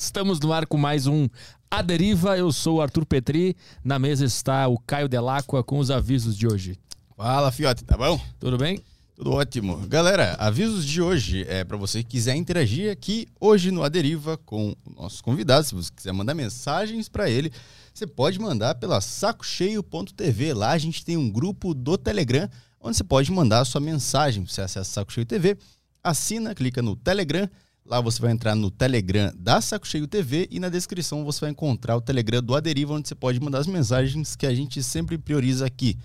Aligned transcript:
Estamos 0.00 0.38
no 0.38 0.52
ar 0.52 0.64
com 0.64 0.76
mais 0.76 1.08
um 1.08 1.28
A 1.68 1.82
Deriva. 1.82 2.38
Eu 2.38 2.52
sou 2.52 2.76
o 2.76 2.80
Arthur 2.80 3.04
Petri. 3.04 3.56
Na 3.82 3.98
mesa 3.98 4.24
está 4.24 4.68
o 4.68 4.78
Caio 4.78 5.08
Delacqua 5.08 5.64
com 5.64 5.80
os 5.80 5.90
avisos 5.90 6.38
de 6.38 6.46
hoje. 6.46 6.78
Fala, 7.16 7.50
Fiote, 7.50 7.84
tá 7.84 7.96
bom? 7.96 8.18
Tudo 8.38 8.56
bem? 8.56 8.80
Tudo 9.16 9.32
ótimo. 9.32 9.76
Galera, 9.88 10.36
avisos 10.38 10.86
de 10.86 11.02
hoje 11.02 11.44
é 11.48 11.64
para 11.64 11.76
você 11.76 12.04
que 12.04 12.10
quiser 12.10 12.36
interagir 12.36 12.92
aqui 12.92 13.26
hoje 13.40 13.72
no 13.72 13.82
A 13.82 13.88
Deriva 13.88 14.36
com 14.36 14.72
nossos 14.96 15.20
convidados. 15.20 15.66
Se 15.66 15.74
você 15.74 15.90
quiser 15.92 16.12
mandar 16.12 16.32
mensagens 16.32 17.08
para 17.08 17.28
ele, 17.28 17.50
você 17.92 18.06
pode 18.06 18.38
mandar 18.38 18.76
pela 18.76 19.00
sacocheio.tv. 19.00 20.54
Lá 20.54 20.70
a 20.70 20.78
gente 20.78 21.04
tem 21.04 21.16
um 21.16 21.28
grupo 21.28 21.74
do 21.74 21.98
Telegram 21.98 22.48
onde 22.80 22.96
você 22.96 23.02
pode 23.02 23.32
mandar 23.32 23.62
a 23.62 23.64
sua 23.64 23.80
mensagem. 23.80 24.46
Você 24.46 24.60
acessa 24.60 24.88
Saco 24.88 25.12
Cheio 25.12 25.26
TV, 25.26 25.58
assina, 26.04 26.54
clica 26.54 26.80
no 26.80 26.94
Telegram. 26.94 27.50
Lá 27.88 28.02
você 28.02 28.20
vai 28.20 28.32
entrar 28.32 28.54
no 28.54 28.70
Telegram 28.70 29.32
da 29.34 29.62
Saco 29.62 29.88
Cheio 29.88 30.06
TV 30.06 30.46
e 30.50 30.60
na 30.60 30.68
descrição 30.68 31.24
você 31.24 31.40
vai 31.40 31.50
encontrar 31.50 31.96
o 31.96 32.02
Telegram 32.02 32.42
do 32.42 32.54
Aderiva, 32.54 32.92
onde 32.92 33.08
você 33.08 33.14
pode 33.14 33.40
mandar 33.40 33.60
as 33.60 33.66
mensagens 33.66 34.36
que 34.36 34.46
a 34.46 34.54
gente 34.54 34.82
sempre 34.82 35.16
prioriza 35.16 35.64
aqui. 35.64 35.96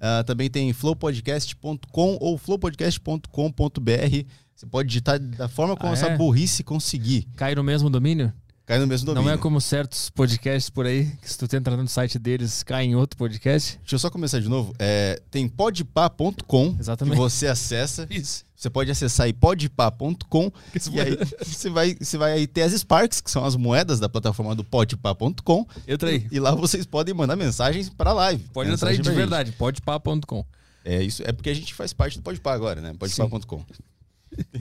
Uh, 0.00 0.24
também 0.24 0.50
tem 0.50 0.72
flowpodcast.com 0.72 2.18
ou 2.20 2.36
flowpodcast.com.br. 2.36 4.26
Você 4.52 4.66
pode 4.66 4.88
digitar 4.88 5.20
da 5.20 5.48
forma 5.48 5.76
como 5.76 5.92
Ah, 5.92 5.94
essa 5.94 6.06
é? 6.08 6.16
burrice 6.16 6.64
conseguir. 6.64 7.28
Cai 7.36 7.54
no 7.54 7.62
mesmo 7.62 7.88
domínio? 7.88 8.32
Cai 8.68 8.78
no 8.78 8.86
mesmo 8.86 9.06
domínio. 9.06 9.26
Não 9.26 9.34
é 9.34 9.38
como 9.38 9.58
certos 9.62 10.10
podcasts 10.10 10.68
por 10.68 10.84
aí, 10.84 11.06
que 11.22 11.30
se 11.30 11.38
tu 11.38 11.48
tenta 11.48 11.70
entrar 11.70 11.76
no 11.82 11.88
site 11.88 12.18
deles, 12.18 12.62
cai 12.62 12.84
em 12.84 12.94
outro 12.94 13.16
podcast? 13.16 13.78
Deixa 13.78 13.94
eu 13.94 13.98
só 13.98 14.10
começar 14.10 14.40
de 14.40 14.48
novo. 14.50 14.74
É, 14.78 15.22
tem 15.30 15.48
podpah.com 15.48 16.74
que 16.74 16.78
Exatamente. 16.78 17.16
você 17.16 17.46
acessa. 17.46 18.06
Isso. 18.10 18.44
Você 18.54 18.68
pode 18.68 18.90
acessar 18.90 19.24
aí 19.24 19.32
podpah.com 19.32 20.52
e 20.92 21.00
aí 21.00 21.18
você 21.42 21.70
vai, 21.70 21.96
você 21.98 22.18
vai 22.18 22.32
aí 22.34 22.46
ter 22.46 22.60
as 22.60 22.74
Sparks, 22.74 23.22
que 23.22 23.30
são 23.30 23.42
as 23.42 23.56
moedas 23.56 23.98
da 23.98 24.06
plataforma 24.06 24.54
do 24.54 24.62
podpah.com. 24.62 25.66
Entra 25.86 26.10
aí. 26.10 26.26
E 26.30 26.38
lá 26.38 26.54
vocês 26.54 26.84
podem 26.84 27.14
mandar 27.14 27.36
mensagens 27.36 27.88
para 27.88 28.12
live. 28.12 28.44
Pode 28.52 28.70
entrar 28.70 28.90
aí 28.90 28.98
de 28.98 29.10
verdade, 29.10 29.50
podpá.com. 29.52 30.44
É 30.84 31.02
isso, 31.02 31.22
é 31.24 31.32
porque 31.32 31.48
a 31.48 31.54
gente 31.54 31.72
faz 31.72 31.94
parte 31.94 32.18
do 32.18 32.22
Podpah 32.22 32.52
agora, 32.52 32.82
né? 32.82 32.92
Podpah.com. 32.98 33.64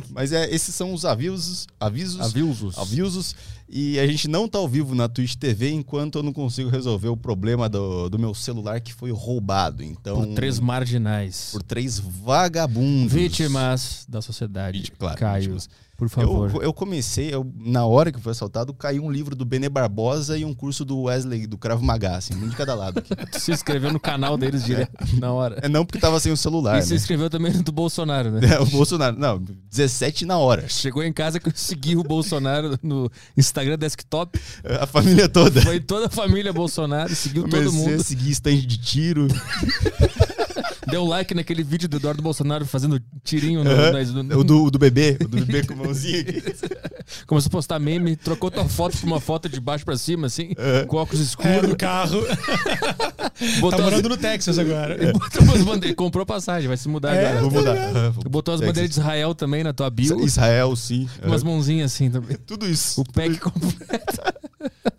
Mas 0.10 0.32
é, 0.32 0.50
esses 0.54 0.74
são 0.74 0.94
os 0.94 1.06
avisos, 1.06 1.68
avisos, 1.80 2.20
Avisos. 2.22 2.78
avisos. 2.78 3.36
E 3.70 4.00
a 4.00 4.08
gente 4.08 4.28
não 4.30 4.48
tá 4.48 4.58
ao 4.60 4.68
vivo 4.68 4.96
na 4.96 5.10
Twitch 5.10 5.36
TV 5.36 5.70
enquanto 5.72 6.20
eu 6.20 6.24
não 6.24 6.32
consigo 6.32 6.70
resolver 6.70 7.10
o 7.10 7.18
problema 7.18 7.68
do, 7.68 8.10
do 8.10 8.18
meu 8.18 8.34
celular 8.34 8.80
que 8.80 8.94
foi 8.94 9.12
roubado. 9.12 9.84
Então, 9.84 10.16
Por 10.24 10.34
três 10.36 10.60
marginais. 10.60 11.50
por 11.52 11.62
três 11.62 12.00
vagabundos. 12.00 13.12
Vítimas 13.14 14.06
da 14.08 14.22
sociedade. 14.22 14.78
Vítima- 14.80 14.98
claro, 14.98 15.18
Caio, 15.20 15.42
vítimas. 15.42 15.70
por 15.98 16.08
favor. 16.08 16.52
Eu, 16.56 16.62
eu 16.64 16.74
comecei, 16.74 17.34
eu- 17.34 17.46
na 17.60 17.86
hora 17.86 18.10
que 18.12 18.22
foi 18.22 18.32
assaltado, 18.32 18.74
caiu 18.74 19.04
um 19.04 19.12
livro 19.12 19.36
do 19.36 19.44
Benê 19.44 19.68
Barbosa 19.68 20.38
e 20.38 20.46
um 20.46 20.54
curso 20.54 20.86
do 20.86 21.02
Wesley, 21.04 21.46
do 21.46 21.58
Cravo 21.58 21.84
Magá, 21.84 22.16
assim, 22.16 22.36
um 22.36 22.48
de 22.48 22.56
cada 22.56 22.74
lado. 22.74 23.02
Tu 23.02 23.08
se 23.42 23.52
inscreveu 23.52 23.92
no 23.92 24.00
canal 24.00 24.38
deles 24.38 24.64
direto 24.64 24.92
na 25.20 25.34
hora. 25.34 25.60
É 25.62 25.68
não 25.68 25.86
porque 25.86 26.00
tava 26.00 26.20
sem 26.22 26.32
o 26.32 26.38
celular, 26.38 26.80
E 26.80 26.84
se 26.84 26.92
né? 26.92 26.96
inscreveu 26.96 27.30
também 27.30 27.52
no 27.52 27.64
do 27.64 27.72
Bolsonaro, 27.74 28.32
né? 28.32 28.40
É, 28.56 28.60
o 28.62 28.66
Bolsonaro, 28.66 29.18
não, 29.20 29.44
17 29.70 30.26
na 30.26 30.38
hora. 30.38 30.70
Chegou 30.70 31.04
em 31.04 31.12
casa 31.12 31.38
que 31.40 31.50
eu 31.50 31.54
segui 31.56 31.98
o 31.98 32.04
Bolsonaro 32.04 32.78
no 32.82 33.12
Instagram 33.36 33.57
desktop. 33.78 34.38
A 34.80 34.86
família 34.86 35.28
toda. 35.28 35.62
Foi 35.62 35.80
toda 35.80 36.08
a 36.08 36.10
família 36.10 36.52
Bolsonaro, 36.54 37.14
seguiu 37.16 37.44
todo 37.44 37.66
Comecei 37.66 37.80
mundo. 37.92 38.02
a 38.02 38.04
seguir 38.04 38.32
stand 38.32 38.58
de 38.58 38.78
tiro. 38.78 39.28
Deu 40.90 41.06
like 41.06 41.34
naquele 41.34 41.64
vídeo 41.64 41.88
do 41.90 41.98
Eduardo 41.98 42.22
Bolsonaro 42.22 42.66
fazendo 42.66 43.02
tirinho 43.24 43.64
no, 43.64 43.70
Aham. 43.72 43.92
nas- 43.92 44.14
no- 44.14 44.40
O 44.40 44.44
do, 44.44 44.64
o 44.66 44.72
do 44.72 44.80
bebê, 44.80 45.18
o 45.22 45.28
do 45.28 45.38
bebê 45.38 45.64
com 45.66 45.74
a 45.74 45.78
mãozinha 45.78 46.22
aqui. 46.22 46.42
Começou 47.26 47.48
a 47.50 47.52
postar 47.52 47.80
meme, 47.80 48.16
trocou 48.16 48.52
tua 48.52 48.66
foto 48.68 48.98
por 48.98 49.06
uma 49.08 49.20
foto 49.22 49.48
de 49.50 49.60
baixo 49.60 49.86
pra 49.86 49.98
cima, 49.98 50.28
assim, 50.28 50.54
Aham. 50.58 50.86
com 50.88 50.98
óculos 50.98 51.22
É, 51.22 51.24
escuros. 51.24 51.70
no 51.70 51.76
carro. 51.78 52.20
botou, 53.60 53.70
tá 53.72 53.78
as, 53.78 53.84
morando 53.84 54.10
no 54.10 54.18
Texas 54.18 54.58
agora. 54.60 54.98
bandeiras. 55.66 55.96
Comprou 55.96 56.26
passagem, 56.26 56.68
vai 56.68 56.78
se 56.78 56.88
mudar 56.90 57.14
É, 57.14 57.28
agora. 57.28 57.42
Vou 57.42 57.52
mudar. 57.52 58.10
Vou- 58.12 58.24
Botou 58.30 58.54
as 58.54 58.60
Texas. 58.60 58.70
bandeiras 58.74 58.90
de 58.96 59.00
Israel 59.00 59.36
também 59.36 59.64
na 59.64 59.74
tua 59.74 59.90
bio. 59.90 60.24
Israel, 60.26 60.76
sim. 60.76 61.08
Umas 61.24 61.44
mãozinhas 61.44 61.94
assim 61.94 62.10
também. 62.10 62.38
Tudo 62.46 62.68
isso. 62.70 63.02
O 63.02 63.06
pack 63.12 63.38
completo. 63.40 64.22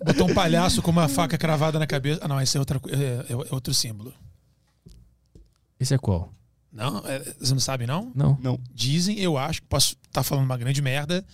Botou 0.04 0.30
um 0.30 0.34
palhaço 0.34 0.80
com 0.80 0.90
uma 0.90 1.08
faca 1.08 1.36
cravada 1.36 1.78
na 1.78 1.86
cabeça. 1.86 2.20
Ah, 2.22 2.28
não, 2.28 2.40
esse 2.40 2.56
é, 2.56 2.60
outra, 2.60 2.80
é, 2.88 3.32
é 3.32 3.54
outro 3.54 3.74
símbolo. 3.74 4.12
Esse 5.78 5.94
é 5.94 5.98
qual? 5.98 6.32
Não? 6.72 6.98
É, 7.06 7.18
você 7.40 7.52
não 7.52 7.60
sabe, 7.60 7.86
não? 7.86 8.12
Não. 8.14 8.38
Não. 8.42 8.60
Dizem, 8.72 9.18
eu 9.18 9.36
acho, 9.38 9.62
que 9.62 9.68
posso 9.68 9.96
estar 10.06 10.22
falando 10.22 10.44
uma 10.44 10.56
grande 10.56 10.82
merda, 10.82 11.24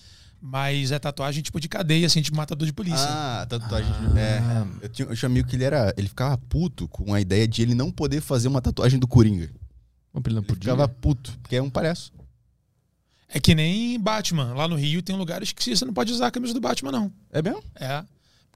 mas 0.41 0.93
é 0.93 0.99
tatuagem 0.99 1.43
tipo 1.43 1.59
de 1.59 1.69
cadeia, 1.69 2.06
assim, 2.06 2.21
de 2.21 2.32
matador 2.32 2.66
de 2.66 2.72
polícia. 2.72 3.06
Ah, 3.09 3.47
tatuagem. 3.49 3.91
Ah. 3.91 4.19
É, 4.21 4.84
eu, 4.84 4.88
tinha, 4.88 5.09
eu 5.09 5.16
tinha 5.16 5.28
um 5.28 5.33
amigo 5.33 5.49
que 5.49 5.56
ele 5.56 5.65
era. 5.65 5.93
Ele 5.97 6.09
ficava 6.09 6.37
puto 6.38 6.87
com 6.88 7.12
a 7.12 7.21
ideia 7.21 7.49
de 7.49 7.62
ele 7.62 7.75
não 7.75 7.91
poder 7.91 8.21
fazer 8.21 8.49
uma 8.49 8.60
tatuagem 8.60 8.99
do 8.99 9.09
Coringa. 9.09 9.50
Vamos 10.12 10.27
ele 10.27 10.34
não 10.37 10.43
Ele 10.43 10.49
podia. 10.49 10.72
ficava 10.72 10.87
puto, 10.88 11.37
porque 11.43 11.56
é 11.56 11.62
um 11.62 11.71
palhaço. 11.71 12.12
É 13.28 13.41
que 13.41 13.54
nem 13.54 13.99
Batman. 13.99 14.54
Lá 14.54 14.69
no 14.69 14.77
Rio 14.77 15.03
tem 15.03 15.16
lugares 15.16 15.50
que 15.50 15.75
você 15.77 15.84
não 15.84 15.93
pode 15.93 16.12
usar 16.12 16.28
a 16.28 16.31
camisa 16.31 16.54
do 16.54 16.60
Batman, 16.60 16.93
não. 16.93 17.12
É 17.33 17.43
mesmo? 17.43 17.62
É. 17.75 18.04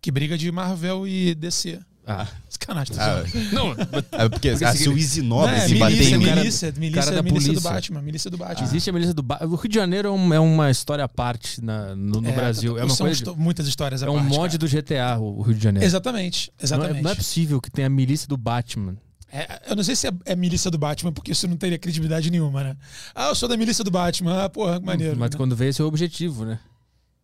Que 0.01 0.13
briga 0.13 0.39
de 0.39 0.53
Marvel 0.53 1.09
e 1.09 1.35
DC. 1.35 1.81
Ah. 2.11 2.27
Sacanagem, 2.49 2.97
Ah. 2.99 3.23
Não, 3.53 3.73
é 4.19 4.29
porque, 4.31 4.49
ah, 4.49 4.75
se 4.75 4.89
o 4.89 4.97
Easy 4.97 5.21
Nobre 5.21 5.53
Não, 5.55 5.59
é, 5.63 5.69
se 5.69 5.75
bater 5.75 5.93
milícia, 5.95 6.15
em 6.15 6.19
mim. 6.19 6.25
cara- 6.25 6.37
milícia, 6.41 6.75
milícia, 6.77 7.03
cara 7.03 7.17
da 7.17 7.23
milícia 7.23 7.53
do. 7.53 7.61
Batman, 7.61 8.01
milícia 8.03 8.31
do 8.31 8.37
Batman. 8.39 8.67
existe 8.67 8.89
a 8.89 8.93
milícia 8.95 9.15
do 9.15 9.23
ba... 9.23 9.39
O 9.43 9.55
Rio 9.57 9.69
de 9.69 9.75
Janeiro 9.75 10.09
é, 10.09 10.11
um- 10.11 10.35
é 10.35 10.41
uma 10.41 10.71
história 10.71 11.05
à 11.05 11.09
parte 11.09 11.63
na- 11.63 11.95
no, 11.95 12.21
no 12.21 12.29
É, 12.29 12.33
Brasil. 12.33 12.79
É 12.79 12.85
uma 12.85 12.95
são 12.95 13.07
coisa. 13.07 13.35
muitas 13.35 13.67
histórias 13.69 14.03
à 14.03 14.07
É 14.07 14.11
um 14.11 14.15
parte, 14.15 14.29
mod 14.29 14.49
cara. 14.49 14.59
do 14.59 14.69
GTA, 14.69 15.19
o 15.21 15.43
Rio 15.43 15.55
de 15.55 15.63
Janeiro. 15.63 15.87
Exatamente, 15.87 16.51
Não 16.51 16.55
é, 16.61 16.65
exatamente. 16.65 17.03
não 17.03 17.11
é 17.11 17.15
possível 17.15 17.61
que 17.61 17.71
tenha 17.71 17.87
a 17.87 17.91
milícia 17.91 18.27
do 18.27 18.37
Batman. 18.39 18.97
É, 19.31 19.61
eu 19.69 19.77
não 19.77 19.85
sei 19.85 19.95
se 19.95 20.07
é, 20.09 20.11
é 20.25 20.35
milícia 20.35 20.71
do 20.71 20.79
Batman, 20.79 21.13
porque 21.13 21.33
isso 21.33 21.47
não 21.47 21.57
teria 21.59 21.79
credibilidade 21.79 22.31
nenhuma, 22.31 22.65
né? 22.65 22.77
Ah, 23.15 23.29
eu 23.29 23.35
sou 23.35 23.47
da 23.47 23.59
milícia 23.59 23.85
do 23.85 23.91
Batman. 23.91 24.45
Ah, 24.45 24.49
porra, 24.49 24.81
que 24.81 24.87
maneiro. 24.87 25.17
Mas 25.19 25.35
quando 25.35 25.55
vê 25.55 25.69
esse 25.69 25.83
é 25.83 25.85
o 25.85 25.87
objetivo, 25.87 26.47
né? 26.47 26.59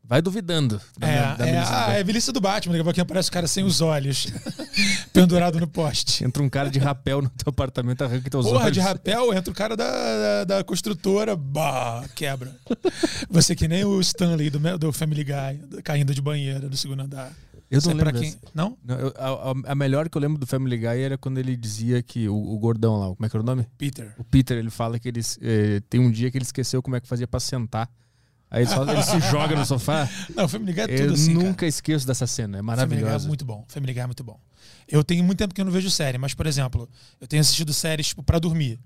Vai 0.06 0.20
duvidando. 0.20 0.80
da- 0.98 1.08
é, 1.08 1.36
da 1.36 1.46
é, 1.48 1.52
milícia 1.52 1.70
do 1.72 1.76
ah, 1.76 1.92
é 1.92 2.04
milícia 2.04 2.32
do 2.32 2.40
Batman. 2.40 2.72
Daqui 2.72 2.80
a 2.80 2.84
pouquinho 2.84 3.02
aparece 3.04 3.28
o 3.28 3.32
cara 3.32 3.46
sem 3.46 3.64
os 3.64 3.80
olhos, 3.80 4.26
pendurado 5.12 5.58
no 5.58 5.66
poste. 5.66 6.24
Entra 6.24 6.42
um 6.42 6.48
cara 6.48 6.70
de 6.70 6.78
rapel 6.78 7.22
no 7.22 7.28
teu 7.30 7.48
apartamento, 7.50 8.02
arranca 8.04 8.28
teus 8.28 8.46
Porra, 8.46 8.64
olhos. 8.64 8.72
de 8.74 8.80
rapel, 8.80 9.32
entra 9.32 9.50
o 9.50 9.54
cara 9.54 9.76
da, 9.76 9.90
da, 9.90 10.44
da 10.44 10.64
construtora, 10.64 11.34
bah, 11.36 12.04
quebra. 12.14 12.54
Você 13.30 13.54
que 13.54 13.66
nem 13.68 13.84
o 13.84 14.00
Stanley 14.00 14.50
do, 14.50 14.58
do 14.78 14.92
Family 14.92 15.24
Guy, 15.24 15.80
caindo 15.82 16.14
de 16.14 16.20
banheira 16.20 16.68
no 16.68 16.76
segundo 16.76 17.00
andar. 17.02 17.32
Eu 17.70 17.80
não 17.82 17.90
é 17.92 17.94
lembro 17.94 18.20
quem. 18.20 18.34
Não? 18.54 18.76
Não, 18.84 18.96
eu- 18.96 19.14
a, 19.16 19.28
a- 19.50 19.72
a 19.72 19.74
melhor 19.74 20.08
que 20.08 20.16
eu 20.16 20.20
lembro 20.20 20.38
do 20.38 20.46
Family 20.46 20.76
Guy 20.76 21.00
era 21.00 21.16
quando 21.18 21.38
ele 21.38 21.56
dizia 21.56 22.02
que 22.02 22.28
o, 22.28 22.36
o 22.36 22.58
gordão 22.58 22.98
lá, 22.98 23.06
como 23.06 23.24
é 23.24 23.28
que 23.28 23.34
era 23.36 23.42
o 23.42 23.46
nome? 23.46 23.66
Peter. 23.78 24.12
O 24.18 24.22
Peter, 24.24 24.56
ele 24.58 24.70
fala 24.70 24.98
que 24.98 25.08
ele, 25.08 25.20
eh, 25.40 25.80
tem 25.88 25.98
um 25.98 26.10
dia 26.10 26.30
que 26.30 26.36
ele 26.36 26.44
esqueceu 26.44 26.82
como 26.82 26.94
é 26.94 27.00
que 27.00 27.08
fazia 27.08 27.26
pra 27.26 27.40
sentar. 27.40 27.88
Aí 28.54 28.62
ele, 28.62 28.70
só- 28.70 28.90
ele 28.90 29.02
se 29.02 29.20
joga 29.30 29.56
no 29.56 29.66
sofá. 29.66 30.08
Não, 30.34 30.46
Family 30.48 30.72
Guy 30.72 30.82
é 30.82 30.86
tudo 30.86 31.08
eu 31.08 31.14
assim, 31.14 31.34
cara. 31.34 31.46
nunca 31.48 31.66
esqueço 31.66 32.06
dessa 32.06 32.26
cena, 32.26 32.58
é 32.58 32.62
Family 32.62 32.76
Guy 32.76 32.86
é 32.86 33.00
maravilhosa. 33.00 33.28
muito 33.28 33.44
bom. 33.44 33.64
Family 33.68 33.92
Guy 33.92 34.00
é 34.02 34.06
muito 34.06 34.22
bom. 34.24 34.38
Eu 34.88 35.02
tenho 35.02 35.24
muito 35.24 35.38
tempo 35.38 35.52
que 35.54 35.60
eu 35.60 35.64
não 35.64 35.72
vejo 35.72 35.90
série, 35.90 36.18
mas, 36.18 36.34
por 36.34 36.46
exemplo, 36.46 36.88
eu 37.20 37.26
tenho 37.26 37.40
assistido 37.40 37.72
séries 37.74 38.08
tipo, 38.08 38.22
pra 38.22 38.38
dormir. 38.38 38.78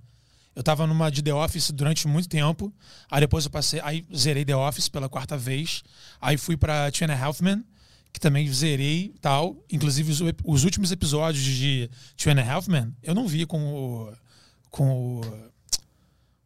Eu 0.56 0.62
tava 0.62 0.86
numa 0.86 1.10
de 1.10 1.22
The 1.22 1.32
Office 1.34 1.70
durante 1.70 2.08
muito 2.08 2.28
tempo. 2.28 2.72
Aí 3.10 3.20
depois 3.20 3.44
eu 3.44 3.50
passei. 3.50 3.80
Aí 3.84 4.04
zerei 4.16 4.44
The 4.44 4.56
Office 4.56 4.88
pela 4.88 5.08
quarta 5.08 5.36
vez. 5.36 5.82
Aí 6.20 6.36
fui 6.36 6.56
pra 6.56 6.90
Two 6.90 7.06
and 7.08 7.12
a 7.12 7.24
Half 7.24 7.40
Men, 7.42 7.62
que 8.12 8.18
também 8.18 8.50
zerei 8.52 9.14
tal. 9.20 9.56
Inclusive, 9.70 10.10
os, 10.10 10.20
os 10.44 10.64
últimos 10.64 10.90
episódios 10.90 11.44
de 11.44 11.88
Two 12.16 12.32
and 12.32 12.40
a 12.40 12.52
Half 12.54 12.66
Men, 12.68 12.92
eu 13.04 13.14
não 13.14 13.28
vi 13.28 13.44
com 13.46 13.60
o. 13.72 14.12
com 14.70 15.20
o. 15.20 15.47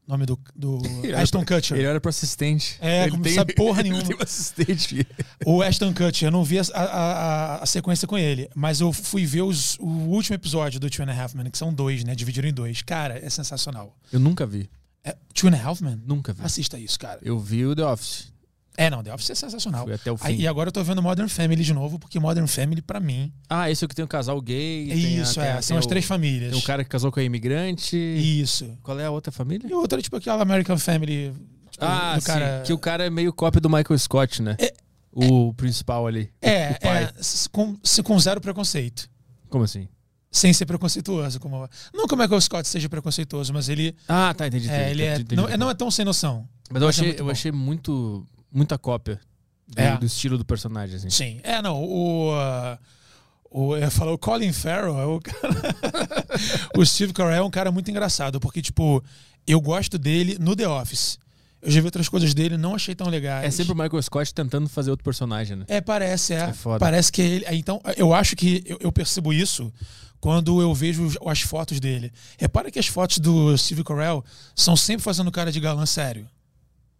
nome 0.06 0.26
do, 0.26 0.38
do 0.54 0.80
Ashton 1.16 1.44
Kutcher. 1.44 1.76
Ele 1.76 1.86
era 1.86 2.00
pro 2.00 2.08
assistente. 2.10 2.76
É, 2.80 3.02
ele 3.02 3.12
como 3.12 3.28
sabe 3.30 3.54
porra 3.54 3.82
nenhuma. 3.84 4.00
Ele 4.02 4.08
tem 4.08 4.16
um 4.18 4.22
assistente. 4.22 5.06
O 5.46 5.62
Ashton 5.62 5.92
Kutcher, 5.94 6.28
eu 6.28 6.32
não 6.32 6.44
vi 6.44 6.58
a, 6.58 6.62
a- 6.74 6.82
a- 6.82 7.56
a 7.62 7.66
sequência 7.66 8.06
com 8.08 8.18
ele, 8.18 8.48
mas 8.54 8.80
eu 8.80 8.92
fui 8.92 9.24
ver 9.24 9.42
os- 9.42 9.76
o 9.78 9.86
último 9.86 10.34
episódio 10.34 10.78
do 10.80 10.90
Two 10.90 11.04
and 11.04 11.10
a 11.12 11.22
Half 11.22 11.34
Men, 11.34 11.50
que 11.50 11.58
são 11.58 11.72
dois, 11.72 12.04
né? 12.04 12.14
Dividiram 12.14 12.48
em 12.48 12.52
dois. 12.52 12.82
Cara, 12.82 13.18
é 13.24 13.30
sensacional. 13.30 13.96
Eu 14.12 14.18
nunca 14.20 14.46
vi. 14.46 14.68
É, 15.04 15.16
Two 15.34 15.48
and 15.48 15.56
a 15.56 15.62
Half 15.64 15.80
Men? 15.80 16.00
Nunca 16.06 16.32
vi. 16.32 16.42
Assista 16.44 16.78
isso, 16.78 16.98
cara. 16.98 17.18
Eu 17.22 17.38
vi 17.38 17.64
o 17.66 17.74
The 17.74 17.84
Office. 17.84 18.31
É, 18.76 18.88
não, 18.88 19.02
The 19.02 19.12
Office 19.14 19.30
é 19.30 19.34
sensacional. 19.34 19.84
Fui 19.84 19.92
até 19.94 20.10
o 20.10 20.16
fim. 20.16 20.26
Aí, 20.28 20.40
e 20.40 20.46
agora 20.48 20.68
eu 20.68 20.72
tô 20.72 20.82
vendo 20.82 21.02
Modern 21.02 21.28
Family 21.28 21.62
de 21.62 21.74
novo, 21.74 21.98
porque 21.98 22.18
Modern 22.18 22.46
Family, 22.46 22.80
pra 22.80 22.98
mim, 23.00 23.30
Ah, 23.48 23.70
esse 23.70 23.84
é 23.84 23.86
o 23.86 23.88
que 23.88 23.94
tem 23.94 24.04
o 24.04 24.08
casal 24.08 24.40
gay. 24.40 24.88
é 24.90 24.92
a- 24.92 24.96
isso, 24.96 25.34
tem 25.34 25.44
é. 25.44 25.52
a- 25.52 25.62
São 25.62 25.76
as 25.76 25.84
o- 25.84 25.88
três 25.88 26.04
famílias. 26.04 26.50
Tem 26.52 26.58
o 26.60 26.64
cara 26.64 26.82
que 26.82 26.88
casou 26.90 27.12
com 27.12 27.20
a 27.20 27.22
imigrante. 27.22 27.96
Isso. 27.96 28.76
Qual 28.82 28.98
é 28.98 29.04
a 29.04 29.10
outra 29.10 29.30
família? 29.30 29.68
E 29.68 29.74
outra, 29.74 30.00
tipo, 30.00 30.16
aquela 30.16 30.42
American 30.42 30.78
Family. 30.78 31.32
Tipo, 31.70 31.84
Ah, 31.84 32.16
do 32.18 32.22
cara... 32.24 32.58
sim. 32.60 32.64
Que 32.66 32.72
o 32.72 32.78
cara 32.78 33.06
é 33.06 33.10
meio 33.10 33.32
cópia 33.32 33.60
do 33.60 33.68
Michael 33.68 33.98
Scott, 33.98 34.40
né? 34.42 34.56
É- 34.58 34.72
o 35.12 35.52
principal 35.52 36.06
ali. 36.06 36.30
É, 36.40 36.70
o 36.70 36.80
pai. 36.80 37.04
é 37.04 37.12
com, 37.50 37.76
com 38.04 38.18
zero 38.18 38.40
preconceito. 38.40 39.06
Como 39.50 39.64
assim? 39.64 39.86
Sem 40.30 40.50
ser 40.54 40.64
preconceituoso. 40.64 41.38
Como... 41.38 41.68
Não 41.92 42.06
que 42.06 42.14
o 42.14 42.16
Michael 42.16 42.40
Scott 42.40 42.66
seja 42.66 42.88
preconceituoso, 42.88 43.52
mas 43.52 43.68
ele, 43.68 43.94
Ah, 44.08 44.32
tá, 44.34 44.46
entendi. 44.46 44.70
é, 44.70 44.74
entendi, 44.74 44.90
ele 44.92 45.02
é, 45.02 45.14
entendi, 45.16 45.36
não, 45.36 45.44
entendi. 45.44 45.58
não 45.58 45.68
é 45.68 45.74
tão 45.74 45.90
sem 45.90 46.06
noção. 46.06 46.48
Mas 46.70 46.80
eu 46.80 46.86
mas 46.88 46.96
é 46.96 47.00
achei, 47.00 47.06
muito 47.08 47.18
eu 47.20 47.24
bom. 47.26 47.30
achei 47.30 47.52
muito, 47.52 48.26
muita 48.52 48.76
cópia. 48.78 49.20
Do, 49.66 49.80
É. 49.80 49.96
do 49.96 50.04
estilo 50.06 50.36
do 50.36 50.44
personagem, 50.44 50.96
assim. 50.96 51.10
Sim. 51.10 51.40
É, 51.42 51.62
não, 51.62 51.82
o. 51.82 52.32
uh, 52.34 52.78
o 53.50 53.76
eu 53.76 53.90
falar, 53.90 54.12
o 54.12 54.18
Colin 54.18 54.52
Farrell 54.52 54.98
é 54.98 55.06
o 55.06 55.20
cara. 55.20 55.54
o 56.76 56.84
Steve 56.84 57.12
Carell 57.12 57.34
é 57.36 57.42
um 57.42 57.50
cara 57.50 57.70
muito 57.70 57.90
engraçado, 57.90 58.40
porque, 58.40 58.62
tipo, 58.62 59.02
eu 59.46 59.60
gosto 59.60 59.98
dele 59.98 60.36
no 60.40 60.56
The 60.56 60.68
Office. 60.68 61.18
Eu 61.60 61.70
já 61.70 61.80
vi 61.80 61.86
outras 61.86 62.08
coisas 62.08 62.34
dele, 62.34 62.56
não 62.56 62.74
achei 62.74 62.94
tão 62.94 63.08
legais. 63.08 63.44
É 63.46 63.50
sempre 63.50 63.72
o 63.72 63.76
Michael 63.76 64.02
Scott 64.02 64.34
tentando 64.34 64.68
fazer 64.68 64.90
outro 64.90 65.04
personagem, 65.04 65.56
né? 65.56 65.64
É, 65.68 65.80
parece, 65.80 66.34
é. 66.34 66.40
É 66.48 66.52
foda. 66.52 66.78
Parece 66.80 67.12
que 67.12 67.22
ele. 67.22 67.44
Então, 67.52 67.80
eu 67.96 68.12
acho 68.12 68.34
que 68.34 68.64
eu, 68.66 68.78
eu 68.80 68.90
percebo 68.90 69.32
isso 69.32 69.72
quando 70.20 70.60
eu 70.60 70.74
vejo 70.74 71.08
as 71.26 71.40
fotos 71.42 71.78
dele. 71.78 72.12
Repara 72.38 72.70
que 72.70 72.78
as 72.80 72.86
fotos 72.88 73.18
do 73.18 73.56
Steve 73.56 73.84
Carell 73.84 74.24
são 74.56 74.74
sempre 74.76 75.04
fazendo 75.04 75.30
cara 75.30 75.52
de 75.52 75.60
galã 75.60 75.86
sério. 75.86 76.26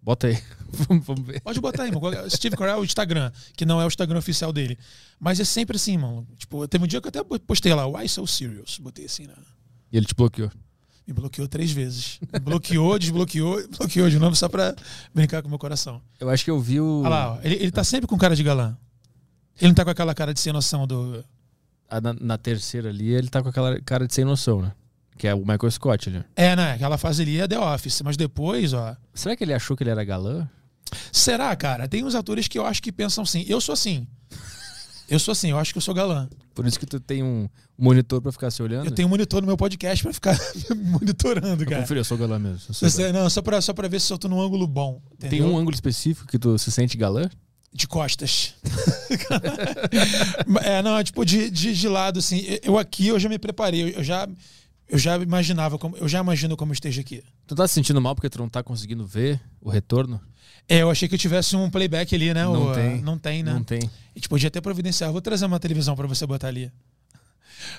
Bota 0.03 0.27
aí. 0.27 0.43
vamos, 0.69 1.07
vamos 1.07 1.25
ver. 1.25 1.41
Pode 1.41 1.61
botar 1.61 1.85
aí, 1.85 1.93
mano. 1.93 2.29
Steve 2.29 2.57
Carell, 2.57 2.81
o 2.81 2.85
Instagram, 2.85 3.31
que 3.57 3.65
não 3.65 3.81
é 3.81 3.85
o 3.85 3.89
Instagram 3.89 4.19
oficial 4.19 4.53
dele. 4.53 4.77
Mas 5.21 5.39
é 5.39 5.45
sempre 5.45 5.77
assim, 5.77 5.97
mano. 5.97 6.27
Tipo, 6.37 6.67
teve 6.67 6.85
um 6.85 6.87
dia 6.87 7.01
que 7.01 7.07
eu 7.07 7.09
até 7.09 7.39
postei 7.39 7.73
lá, 7.73 7.87
Why 7.87 8.09
So 8.09 8.27
Serious? 8.27 8.79
Botei 8.79 9.05
assim, 9.05 9.27
né? 9.27 9.35
E 9.93 9.97
ele 9.97 10.07
te 10.07 10.15
bloqueou. 10.15 10.51
Me 11.07 11.13
bloqueou 11.13 11.47
três 11.47 11.71
vezes. 11.71 12.19
Me 12.33 12.41
bloqueou, 12.41 12.99
desbloqueou, 12.99 13.69
bloqueou 13.77 14.09
de 14.09 14.19
novo 14.19 14.35
só 14.35 14.49
pra 14.49 14.75
brincar 15.15 15.43
com 15.43 15.49
o 15.49 15.51
meu 15.51 15.59
coração. 15.59 16.01
Eu 16.19 16.29
acho 16.31 16.45
que 16.45 16.51
eu 16.51 16.61
vi 16.61 16.81
o. 16.81 17.01
Olha 17.01 17.09
lá, 17.09 17.33
ó. 17.35 17.39
Ele, 17.43 17.57
ele 17.57 17.71
tá 17.71 17.85
sempre 17.85 18.07
com 18.07 18.17
cara 18.17 18.35
de 18.35 18.43
galã. 18.43 18.77
Ele 19.61 19.69
não 19.69 19.75
tá 19.75 19.85
com 19.85 19.91
aquela 19.91 20.15
cara 20.15 20.33
de 20.33 20.41
sem 20.41 20.53
noção 20.53 20.87
do. 20.87 21.25
na, 21.91 22.13
na 22.15 22.39
terceira 22.39 22.89
ali, 22.89 23.13
ele 23.13 23.29
tá 23.29 23.43
com 23.43 23.49
aquela 23.49 23.81
cara 23.81 24.07
de 24.07 24.15
sem 24.15 24.25
noção, 24.25 24.63
né? 24.63 24.73
Que 25.19 25.29
é 25.29 25.35
o 25.35 25.41
Michael 25.41 25.71
Scott 25.71 26.09
ali. 26.09 26.25
É, 26.35 26.57
né? 26.57 26.73
Aquela 26.73 26.99
fase 26.99 27.23
ali 27.23 27.41
é 27.41 27.47
The 27.47 27.59
Office. 27.59 28.03
Mas 28.03 28.17
depois, 28.17 28.73
ó. 28.73 28.97
Será 29.15 29.37
que 29.37 29.45
ele 29.45 29.55
achou 29.55 29.77
que 29.77 29.83
ele 29.83 29.91
era 29.91 30.03
galã? 30.05 30.49
Será, 31.11 31.55
cara? 31.57 31.89
Tem 31.89 32.05
uns 32.05 32.15
atores 32.15 32.49
que 32.49 32.59
eu 32.59 32.67
acho 32.67 32.83
que 32.83 32.93
pensam 32.93 33.23
assim. 33.23 33.45
Eu 33.49 33.61
sou 33.61 33.73
assim. 33.73 34.07
Eu 35.09 35.19
sou 35.19 35.33
assim, 35.33 35.51
eu 35.51 35.59
acho 35.59 35.73
que 35.73 35.79
eu 35.79 35.83
sou 35.83 35.93
galã. 35.93 36.27
Por 36.55 36.67
isso 36.67 36.79
que 36.79 36.87
tu 36.87 36.99
tem 36.99 37.23
um 37.23 37.47
monitor 37.79 38.23
pra 38.23 38.33
ficar 38.33 38.51
se 38.51 38.63
olhando? 38.63 38.87
Eu 38.87 38.91
tenho 38.91 39.07
um 39.07 39.11
monitor 39.11 39.43
no 39.43 39.47
meu 39.47 39.59
podcast 39.59 40.03
pra 40.03 40.13
ficar 40.13 40.39
monitorando, 40.75 41.65
Eu 41.65 41.69
cara. 41.69 41.83
conferi, 41.83 42.01
eu 42.01 42.05
sou 42.05 42.17
galã 42.17 42.39
mesmo. 42.39 42.61
eu 42.69 42.75
sou 42.91 42.91
galã. 42.91 43.13
não, 43.13 43.29
só 43.29 43.43
pra, 43.43 43.61
só 43.61 43.75
pra 43.75 43.89
ver 43.89 44.01
se 44.01 44.11
eu 44.11 44.17
tô 44.17 44.27
num 44.29 44.41
ângulo 44.41 44.67
bom. 44.67 45.03
Tem 45.19 45.27
entendeu? 45.29 45.49
um 45.49 45.59
ângulo 45.59 45.75
específico 45.75 46.27
que 46.27 46.39
tu 46.39 46.57
se 46.59 46.71
sente 46.71 46.97
galã? 46.97 47.29
De 47.75 47.87
costas. 47.87 48.55
é, 50.63 50.83
não, 50.83 50.97
é 50.97 51.05
tipo 51.05 51.25
de, 51.25 51.51
de, 51.51 51.75
de 51.75 51.89
lado, 51.89 52.19
assim. 52.19 52.45
Eu 52.63 52.79
aqui 52.79 53.09
eu 53.09 53.19
já 53.19 53.29
me 53.29 53.39
preparei, 53.39 53.95
eu 53.97 54.05
já, 54.05 54.29
eu 54.93 54.99
já 54.99 55.17
imaginava, 55.17 55.79
como, 55.79 55.97
eu 55.97 56.07
já 56.07 56.21
imagino 56.21 56.55
como 56.57 56.73
esteja 56.73 57.01
aqui. 57.01 57.25
Tu 57.47 57.55
tá 57.55 57.67
se 57.67 57.75
sentindo 57.75 58.01
mal 58.01 58.15
porque 58.15 58.29
tu 58.29 58.39
não 58.39 58.49
tá 58.49 58.63
conseguindo 58.63 59.07
ver 59.07 59.41
o 59.61 59.71
retorno? 59.71 60.21
É, 60.69 60.79
eu 60.83 60.91
achei 60.91 61.09
que 61.09 61.15
eu 61.15 61.19
tivesse 61.19 61.57
um 61.57 61.71
playback 61.71 62.15
ali, 62.15 62.33
né? 62.35 62.45
Não 62.45 62.71
O- 62.71 62.75
tem. 62.75 63.01
Não 63.01 63.19
tem, 63.19 63.43
né? 63.43 63.53
Não 63.55 63.65
tem. 63.65 63.81
A 63.81 64.19
gente 64.19 64.29
podia 64.29 64.49
até 64.49 64.61
providenciar. 64.61 65.11
Vou 65.11 65.23
trazer 65.23 65.47
uma 65.47 65.59
televisão 65.59 65.97
pra 65.97 66.07
você 66.07 66.27
botar 66.27 66.49
ali. 66.49 66.71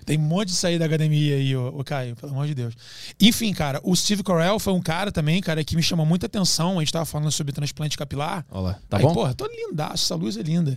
Tem 0.05 0.17
um 0.17 0.21
monte 0.21 0.47
de 0.49 0.55
sair 0.55 0.79
da 0.79 0.85
academia 0.85 1.35
aí, 1.35 1.55
o, 1.55 1.83
Caio, 1.83 2.15
pelo 2.15 2.31
amor 2.31 2.47
de 2.47 2.55
Deus. 2.55 2.73
Enfim, 3.19 3.53
cara, 3.53 3.79
o 3.83 3.95
Steve 3.95 4.23
Carell 4.23 4.57
foi 4.57 4.73
um 4.73 4.81
cara 4.81 5.11
também, 5.11 5.39
cara, 5.41 5.63
que 5.63 5.75
me 5.75 5.83
chamou 5.83 6.05
muita 6.05 6.25
atenção. 6.25 6.79
A 6.79 6.81
gente 6.81 6.91
tava 6.93 7.05
falando 7.05 7.31
sobre 7.31 7.53
transplante 7.53 7.97
capilar. 7.97 8.45
Olha 8.49 8.61
lá. 8.61 8.79
Tá 8.89 8.97
Aí, 8.97 9.03
bom? 9.03 9.13
Porra, 9.13 9.33
tô 9.35 9.45
lindaço, 9.45 10.05
essa 10.05 10.15
luz 10.15 10.35
é 10.35 10.41
linda. 10.41 10.71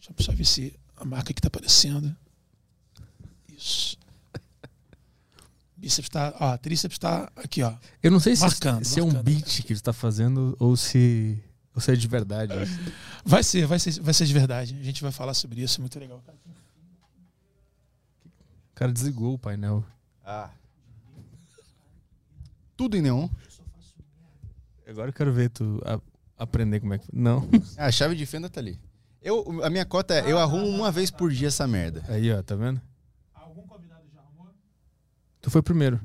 Deixa 0.00 0.12
eu 0.18 0.24
só 0.24 0.32
ver 0.32 0.44
se 0.46 0.74
a 0.96 1.04
marca 1.04 1.30
aqui 1.30 1.40
tá 1.40 1.46
aparecendo. 1.48 2.14
Isso. 3.56 3.96
Bíceps 5.84 6.08
tá, 6.08 6.34
ó, 6.40 6.56
tríceps 6.56 6.98
tá 6.98 7.30
aqui, 7.36 7.62
ó. 7.62 7.74
Eu 8.02 8.10
não 8.10 8.18
sei 8.18 8.34
se, 8.34 8.40
Marcando, 8.42 8.84
se 8.84 8.98
é 8.98 9.02
um 9.02 9.06
marcando. 9.06 9.24
beat 9.24 9.62
que 9.64 9.74
tu 9.74 9.82
tá 9.82 9.92
fazendo 9.92 10.56
ou 10.58 10.76
se, 10.78 11.38
ou 11.74 11.80
se 11.80 11.92
é 11.92 11.94
de 11.94 12.08
verdade. 12.08 12.54
Vai 13.22 13.42
ser, 13.42 13.66
vai 13.66 13.78
ser, 13.78 14.00
vai 14.00 14.14
ser 14.14 14.24
de 14.24 14.32
verdade. 14.32 14.74
A 14.80 14.82
gente 14.82 15.02
vai 15.02 15.12
falar 15.12 15.34
sobre 15.34 15.60
isso, 15.62 15.78
é 15.78 15.82
muito 15.82 15.98
legal. 15.98 16.22
cara. 16.24 16.38
O 18.70 18.74
cara 18.74 18.92
desligou 18.92 19.34
o 19.34 19.38
painel. 19.38 19.84
Ah. 20.24 20.48
Tudo 22.76 22.96
em 22.96 23.02
neon. 23.02 23.28
Agora 24.88 25.10
eu 25.10 25.12
quero 25.12 25.32
ver 25.32 25.50
tu 25.50 25.80
a- 25.84 26.00
aprender 26.38 26.80
como 26.80 26.94
é 26.94 26.98
que. 26.98 27.08
Não. 27.12 27.46
Ah, 27.76 27.86
a 27.86 27.92
chave 27.92 28.14
de 28.16 28.24
fenda 28.26 28.48
tá 28.48 28.60
ali. 28.60 28.78
Eu, 29.22 29.62
a 29.62 29.68
minha 29.70 29.84
cota 29.84 30.14
é, 30.14 30.30
eu 30.32 30.38
arrumo 30.38 30.66
uma 30.66 30.90
vez 30.90 31.10
por 31.10 31.30
dia 31.30 31.48
essa 31.48 31.66
merda. 31.68 32.02
Aí, 32.08 32.30
ó, 32.32 32.42
tá 32.42 32.54
vendo? 32.54 32.80
Algum 33.34 33.62
convidado 33.66 34.02
já 34.12 34.20
arrumou? 34.20 34.48
Tu 35.44 35.50
foi 35.50 35.60
primeiro. 35.62 36.00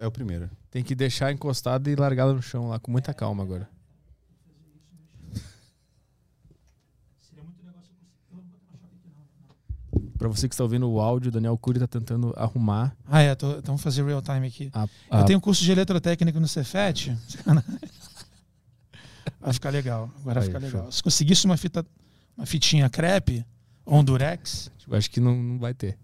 É 0.00 0.06
o 0.06 0.10
primeiro. 0.10 0.48
Tem 0.70 0.82
que 0.82 0.94
deixar 0.94 1.30
encostado 1.30 1.90
e 1.90 1.94
largá-la 1.94 2.32
no 2.32 2.40
chão 2.40 2.68
lá 2.68 2.78
com 2.78 2.90
muita 2.90 3.12
calma 3.12 3.42
agora. 3.42 3.68
Seria 7.18 7.44
muito 7.44 7.58
legal 7.64 7.82
se 7.82 7.90
eu 7.90 7.96
conseguisse. 7.98 8.24
Eu 8.30 8.36
não 8.36 8.42
vou 8.44 8.50
botar 8.50 8.70
uma 8.72 8.78
chave 8.78 8.94
aqui, 8.96 9.10
não. 10.00 10.10
Pra 10.18 10.28
você 10.28 10.48
que 10.48 10.54
está 10.54 10.64
ouvindo 10.64 10.88
o 10.90 11.00
áudio, 11.00 11.28
o 11.28 11.32
Daniel 11.32 11.56
Cury 11.58 11.78
tá 11.80 11.86
tentando 11.86 12.32
arrumar 12.36 12.96
Ah, 13.06 13.20
é, 13.20 13.34
tô, 13.34 13.50
então 13.50 13.62
vamos 13.66 13.82
fazer 13.82 14.02
real 14.04 14.22
time 14.22 14.46
aqui. 14.46 14.70
a. 14.72 14.82
Eu 14.84 14.88
a- 15.10 15.24
tenho 15.24 15.38
um 15.38 15.42
curso 15.42 15.62
de 15.62 15.70
eletrotécnica 15.70 16.40
no 16.40 16.48
Cefet. 16.48 17.14
Vai 19.40 19.52
ficar 19.52 19.70
legal. 19.70 20.10
Agora 20.20 20.40
vai 20.40 20.48
ficar 20.48 20.58
legal. 20.58 20.82
show. 20.84 20.92
Se 20.92 21.02
conseguisse 21.02 21.44
uma 21.44 21.56
fita, 21.56 21.86
uma 22.36 22.44
fitinha 22.46 22.88
crepe 22.90 23.44
ou 23.84 23.98
um 24.00 24.04
durex, 24.04 24.70
Eu 24.86 24.96
acho 24.96 25.10
que 25.10 25.20
não, 25.20 25.34
não 25.36 25.58
vai 25.58 25.74
ter. 25.74 25.98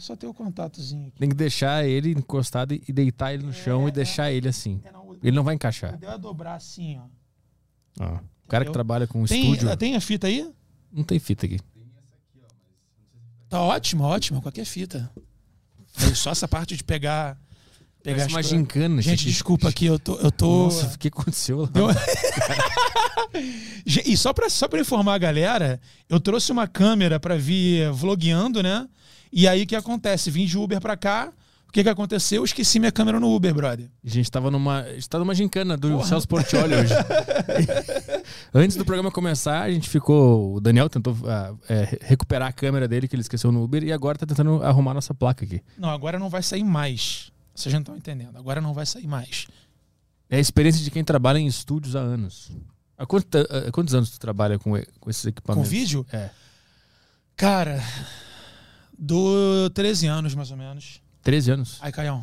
É 0.00 0.06
só 0.06 0.16
ter 0.16 0.26
o 0.26 0.34
contatozinho 0.34 1.08
aqui. 1.08 1.18
Tem 1.18 1.28
que 1.28 1.34
deixar 1.36 1.86
ele 1.86 2.10
encostado 2.12 2.72
e 2.74 2.92
deitar 2.92 3.32
ele 3.34 3.44
no 3.44 3.52
chão 3.52 3.86
e 3.88 3.92
deixar 3.92 4.32
ele 4.32 4.48
assim. 4.48 4.80
É, 4.84 4.90
não, 4.90 5.16
Ele 5.22 5.36
não 5.36 5.44
vai 5.44 5.54
encaixar. 5.54 5.94
ideal 5.94 6.14
é 6.14 6.18
dobrar 6.18 6.54
assim, 6.54 6.98
ó. 6.98 8.04
Ó, 8.04 8.14
O 8.44 8.48
cara 8.48 8.64
que 8.64 8.72
trabalha 8.72 9.06
com 9.06 9.24
Tem, 9.24 9.52
estúdio. 9.52 9.76
tem 9.76 9.94
a 9.96 10.00
fita 10.00 10.26
aí? 10.26 10.50
Não 10.92 11.04
tem 11.04 11.18
fita 11.18 11.46
aqui. 11.46 11.58
Tá 13.48 13.60
ótimo, 13.60 14.04
ótimo, 14.04 14.40
qualquer 14.40 14.64
fita. 14.64 15.10
É 15.98 16.14
só 16.14 16.30
essa 16.30 16.46
parte 16.48 16.76
de 16.76 16.84
pegar. 16.84 17.36
Pegar 18.02 18.26
uma 18.28 18.42
gincana. 18.42 19.02
Gente, 19.02 19.26
desculpa 19.26 19.68
aqui, 19.68 19.84
eu 19.86 19.98
tô. 19.98 20.14
Eu 20.16 20.30
tô... 20.32 20.64
Nossa, 20.64 20.86
o 20.94 20.98
que 20.98 21.08
aconteceu 21.08 21.62
lá? 21.62 21.68
Deu- 21.68 21.88
E 24.04 24.16
só 24.16 24.32
pra, 24.32 24.48
só 24.50 24.66
pra 24.68 24.80
informar 24.80 25.14
a 25.14 25.18
galera, 25.18 25.80
eu 26.08 26.18
trouxe 26.20 26.50
uma 26.52 26.66
câmera 26.66 27.18
pra 27.20 27.36
vir 27.36 27.90
vlogueando, 27.92 28.62
né? 28.62 28.88
E 29.32 29.46
aí 29.48 29.62
o 29.62 29.66
que 29.66 29.76
acontece? 29.76 30.30
Vim 30.30 30.44
de 30.46 30.58
Uber 30.58 30.80
pra 30.80 30.96
cá. 30.96 31.32
O 31.68 31.72
que, 31.72 31.84
que 31.84 31.88
aconteceu? 31.88 32.40
Eu 32.40 32.44
esqueci 32.44 32.80
minha 32.80 32.90
câmera 32.90 33.20
no 33.20 33.32
Uber, 33.32 33.54
brother. 33.54 33.88
A 34.04 34.08
gente 34.08 34.28
tava 34.28 34.50
numa. 34.50 34.80
A 34.80 34.94
gente 34.94 35.08
tá 35.08 35.20
numa 35.20 35.32
gincana 35.34 35.76
do 35.76 35.88
Porra. 35.90 36.04
Celso 36.04 36.26
Portioli 36.26 36.74
hoje. 36.74 36.92
Antes 38.52 38.76
do 38.76 38.84
programa 38.84 39.10
começar, 39.12 39.62
a 39.62 39.70
gente 39.70 39.88
ficou. 39.88 40.56
O 40.56 40.60
Daniel 40.60 40.88
tentou 40.90 41.16
ah, 41.26 41.54
é, 41.68 41.96
recuperar 42.02 42.48
a 42.48 42.52
câmera 42.52 42.88
dele 42.88 43.06
que 43.06 43.14
ele 43.14 43.22
esqueceu 43.22 43.52
no 43.52 43.62
Uber 43.62 43.84
e 43.84 43.92
agora 43.92 44.18
tá 44.18 44.26
tentando 44.26 44.60
arrumar 44.64 44.94
nossa 44.94 45.14
placa 45.14 45.44
aqui. 45.44 45.62
Não, 45.78 45.90
agora 45.90 46.18
não 46.18 46.28
vai 46.28 46.42
sair 46.42 46.64
mais. 46.64 47.30
Vocês 47.54 47.72
não 47.72 47.80
estão 47.82 47.96
entendendo. 47.96 48.36
Agora 48.36 48.60
não 48.60 48.74
vai 48.74 48.84
sair 48.86 49.06
mais. 49.06 49.46
É 50.28 50.38
a 50.38 50.40
experiência 50.40 50.82
de 50.82 50.90
quem 50.90 51.04
trabalha 51.04 51.38
em 51.38 51.46
estúdios 51.46 51.94
há 51.94 52.00
anos. 52.00 52.50
Há, 52.98 53.06
quanta- 53.06 53.46
há 53.68 53.70
quantos 53.70 53.94
anos 53.94 54.10
tu 54.10 54.18
trabalha 54.18 54.58
com, 54.58 54.72
com 54.98 55.10
esses 55.10 55.22
Com 55.22 55.28
equipamentos? 55.28 55.70
vídeo? 55.70 56.04
É. 56.12 56.30
Cara, 57.36 57.80
do 59.00 59.70
13 59.70 60.06
anos, 60.06 60.34
mais 60.34 60.50
ou 60.50 60.56
menos. 60.58 61.00
13 61.22 61.50
anos. 61.52 61.78
Aí, 61.80 61.90
Caião. 61.90 62.22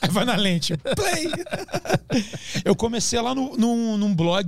Aí 0.00 0.08
vai 0.10 0.24
na 0.24 0.36
lente. 0.36 0.76
Play! 0.76 1.26
Eu 2.64 2.76
comecei 2.76 3.20
lá 3.20 3.34
no, 3.34 3.56
num, 3.56 3.96
num 3.96 4.14
blog 4.14 4.46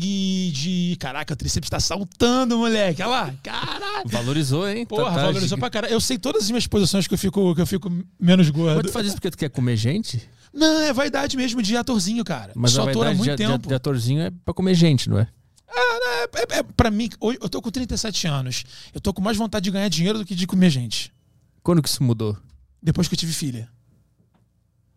de. 0.52 0.96
Caraca, 1.00 1.34
o 1.34 1.36
tríceps 1.36 1.68
tá 1.68 1.80
saltando, 1.80 2.56
moleque. 2.58 3.02
Olha 3.02 3.10
lá. 3.10 3.34
Caralho. 3.42 4.08
Valorizou, 4.08 4.68
hein? 4.68 4.86
Porra, 4.86 5.04
Tá- 5.04 5.14
tá 5.16 5.26
valorizou 5.26 5.58
pra 5.58 5.68
caralho. 5.70 5.92
Eu 5.92 6.00
sei 6.00 6.18
todas 6.18 6.44
as 6.44 6.50
minhas 6.50 6.66
posições 6.66 7.06
que 7.08 7.14
eu 7.14 7.18
fico, 7.18 7.54
que 7.54 7.60
eu 7.60 7.66
fico 7.66 7.90
menos 8.20 8.46
Mas 8.48 8.56
gordo. 8.56 8.82
tu 8.86 8.92
faz 8.92 9.06
isso 9.06 9.16
porque 9.16 9.30
tu 9.30 9.38
quer 9.38 9.50
comer 9.50 9.76
gente? 9.76 10.22
Não, 10.52 10.80
é 10.80 10.92
vaidade 10.92 11.36
mesmo 11.36 11.60
de 11.60 11.76
atorzinho, 11.76 12.24
cara. 12.24 12.52
Mas 12.54 12.78
a 12.78 12.84
ator 12.88 13.06
há 13.06 13.10
muito 13.10 13.24
de, 13.24 13.30
de, 13.30 13.36
tempo. 13.36 13.68
de 13.68 13.74
atorzinho 13.74 14.22
é 14.22 14.30
pra 14.44 14.54
comer 14.54 14.74
gente, 14.74 15.10
não 15.10 15.18
é? 15.18 15.26
É, 15.68 16.58
é, 16.58 16.62
pra 16.62 16.90
mim, 16.90 17.08
hoje 17.20 17.38
eu 17.40 17.48
tô 17.48 17.60
com 17.60 17.70
37 17.70 18.26
anos. 18.26 18.64
Eu 18.94 19.00
tô 19.00 19.12
com 19.12 19.20
mais 19.20 19.36
vontade 19.36 19.64
de 19.64 19.70
ganhar 19.70 19.88
dinheiro 19.88 20.18
do 20.18 20.24
que 20.24 20.34
de 20.34 20.46
comer 20.46 20.70
gente. 20.70 21.12
Quando 21.62 21.82
que 21.82 21.88
isso 21.88 22.02
mudou? 22.02 22.36
Depois 22.82 23.08
que 23.08 23.14
eu 23.14 23.18
tive 23.18 23.32
filha. 23.32 23.68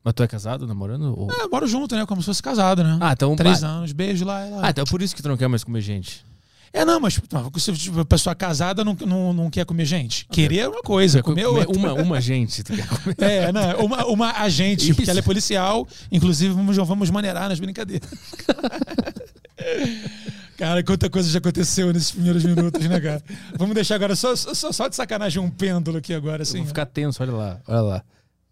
Mas 0.04 0.14
tu 0.14 0.24
é 0.24 0.28
casado, 0.28 0.66
namorando? 0.66 1.14
Ou... 1.18 1.30
É, 1.32 1.48
moro 1.48 1.68
junto, 1.68 1.96
né? 1.96 2.06
Como 2.06 2.22
se 2.22 2.28
fosse 2.28 2.42
casado, 2.42 2.84
né? 2.84 2.98
Ah, 3.02 3.14
então. 3.14 3.36
Três 3.36 3.64
anos, 3.64 3.92
beijo 3.92 4.26
lá. 4.26 4.46
lá. 4.46 4.68
Ah, 4.68 4.70
então 4.70 4.84
é 4.84 4.86
por 4.86 5.02
isso 5.02 5.16
que 5.16 5.22
tu 5.22 5.30
não 5.30 5.38
quer 5.38 5.48
mais 5.48 5.64
comer 5.64 5.82
gente. 5.82 6.26
É, 6.72 6.86
não, 6.86 7.00
mas 7.00 7.20
não, 7.32 7.52
se 7.58 7.74
tipo, 7.74 8.00
a 8.00 8.06
pessoa 8.06 8.36
casada 8.36 8.86
não, 8.86 8.96
não, 9.06 9.34
não 9.34 9.50
quer 9.50 9.66
comer 9.66 9.86
gente. 9.86 10.28
Querer 10.32 10.60
é 10.60 10.70
uma 10.70 10.84
coisa, 10.84 11.24
comer 11.24 11.42
é 11.42 11.46
comer 11.46 11.68
outra. 11.68 11.80
uma, 11.80 11.94
uma 11.94 12.22
gente. 12.22 12.64
Tu 12.64 12.76
quer 12.76 12.88
comer. 12.88 13.16
É, 13.18 13.52
não, 13.52 13.86
uma, 13.86 14.06
uma 14.06 14.32
agente, 14.34 14.86
Isso. 14.86 14.96
porque 14.96 15.10
ela 15.10 15.20
é 15.20 15.24
policial. 15.24 15.88
Inclusive, 16.12 16.54
vamos, 16.54 16.78
vamos 16.78 17.10
maneirar 17.10 17.50
nas 17.50 17.60
brincadeiras. 17.60 18.10
Cara, 20.60 20.84
quanta 20.84 21.10
coisa 21.10 21.30
já 21.30 21.39
aconteceu 21.39 21.94
nesses 21.94 22.12
primeiros 22.12 22.44
minutos, 22.44 22.86
né, 22.86 23.00
cara? 23.00 23.24
Vamos 23.58 23.74
deixar 23.74 23.96
agora 23.96 24.13
só, 24.13 24.36
só, 24.36 24.74
só 24.74 24.89
de 24.89 24.96
sacanagem 24.98 25.42
um 25.42 25.50
pêndulo 25.50 26.00
aqui 26.00 26.13
agora, 26.13 26.39
Eu 26.39 26.42
assim. 26.42 26.58
vou 26.58 26.68
ficar 26.68 26.86
tenso, 26.86 27.24
olha 27.24 27.32
lá. 27.32 27.62
Olha 27.66 27.82
lá. 27.82 28.04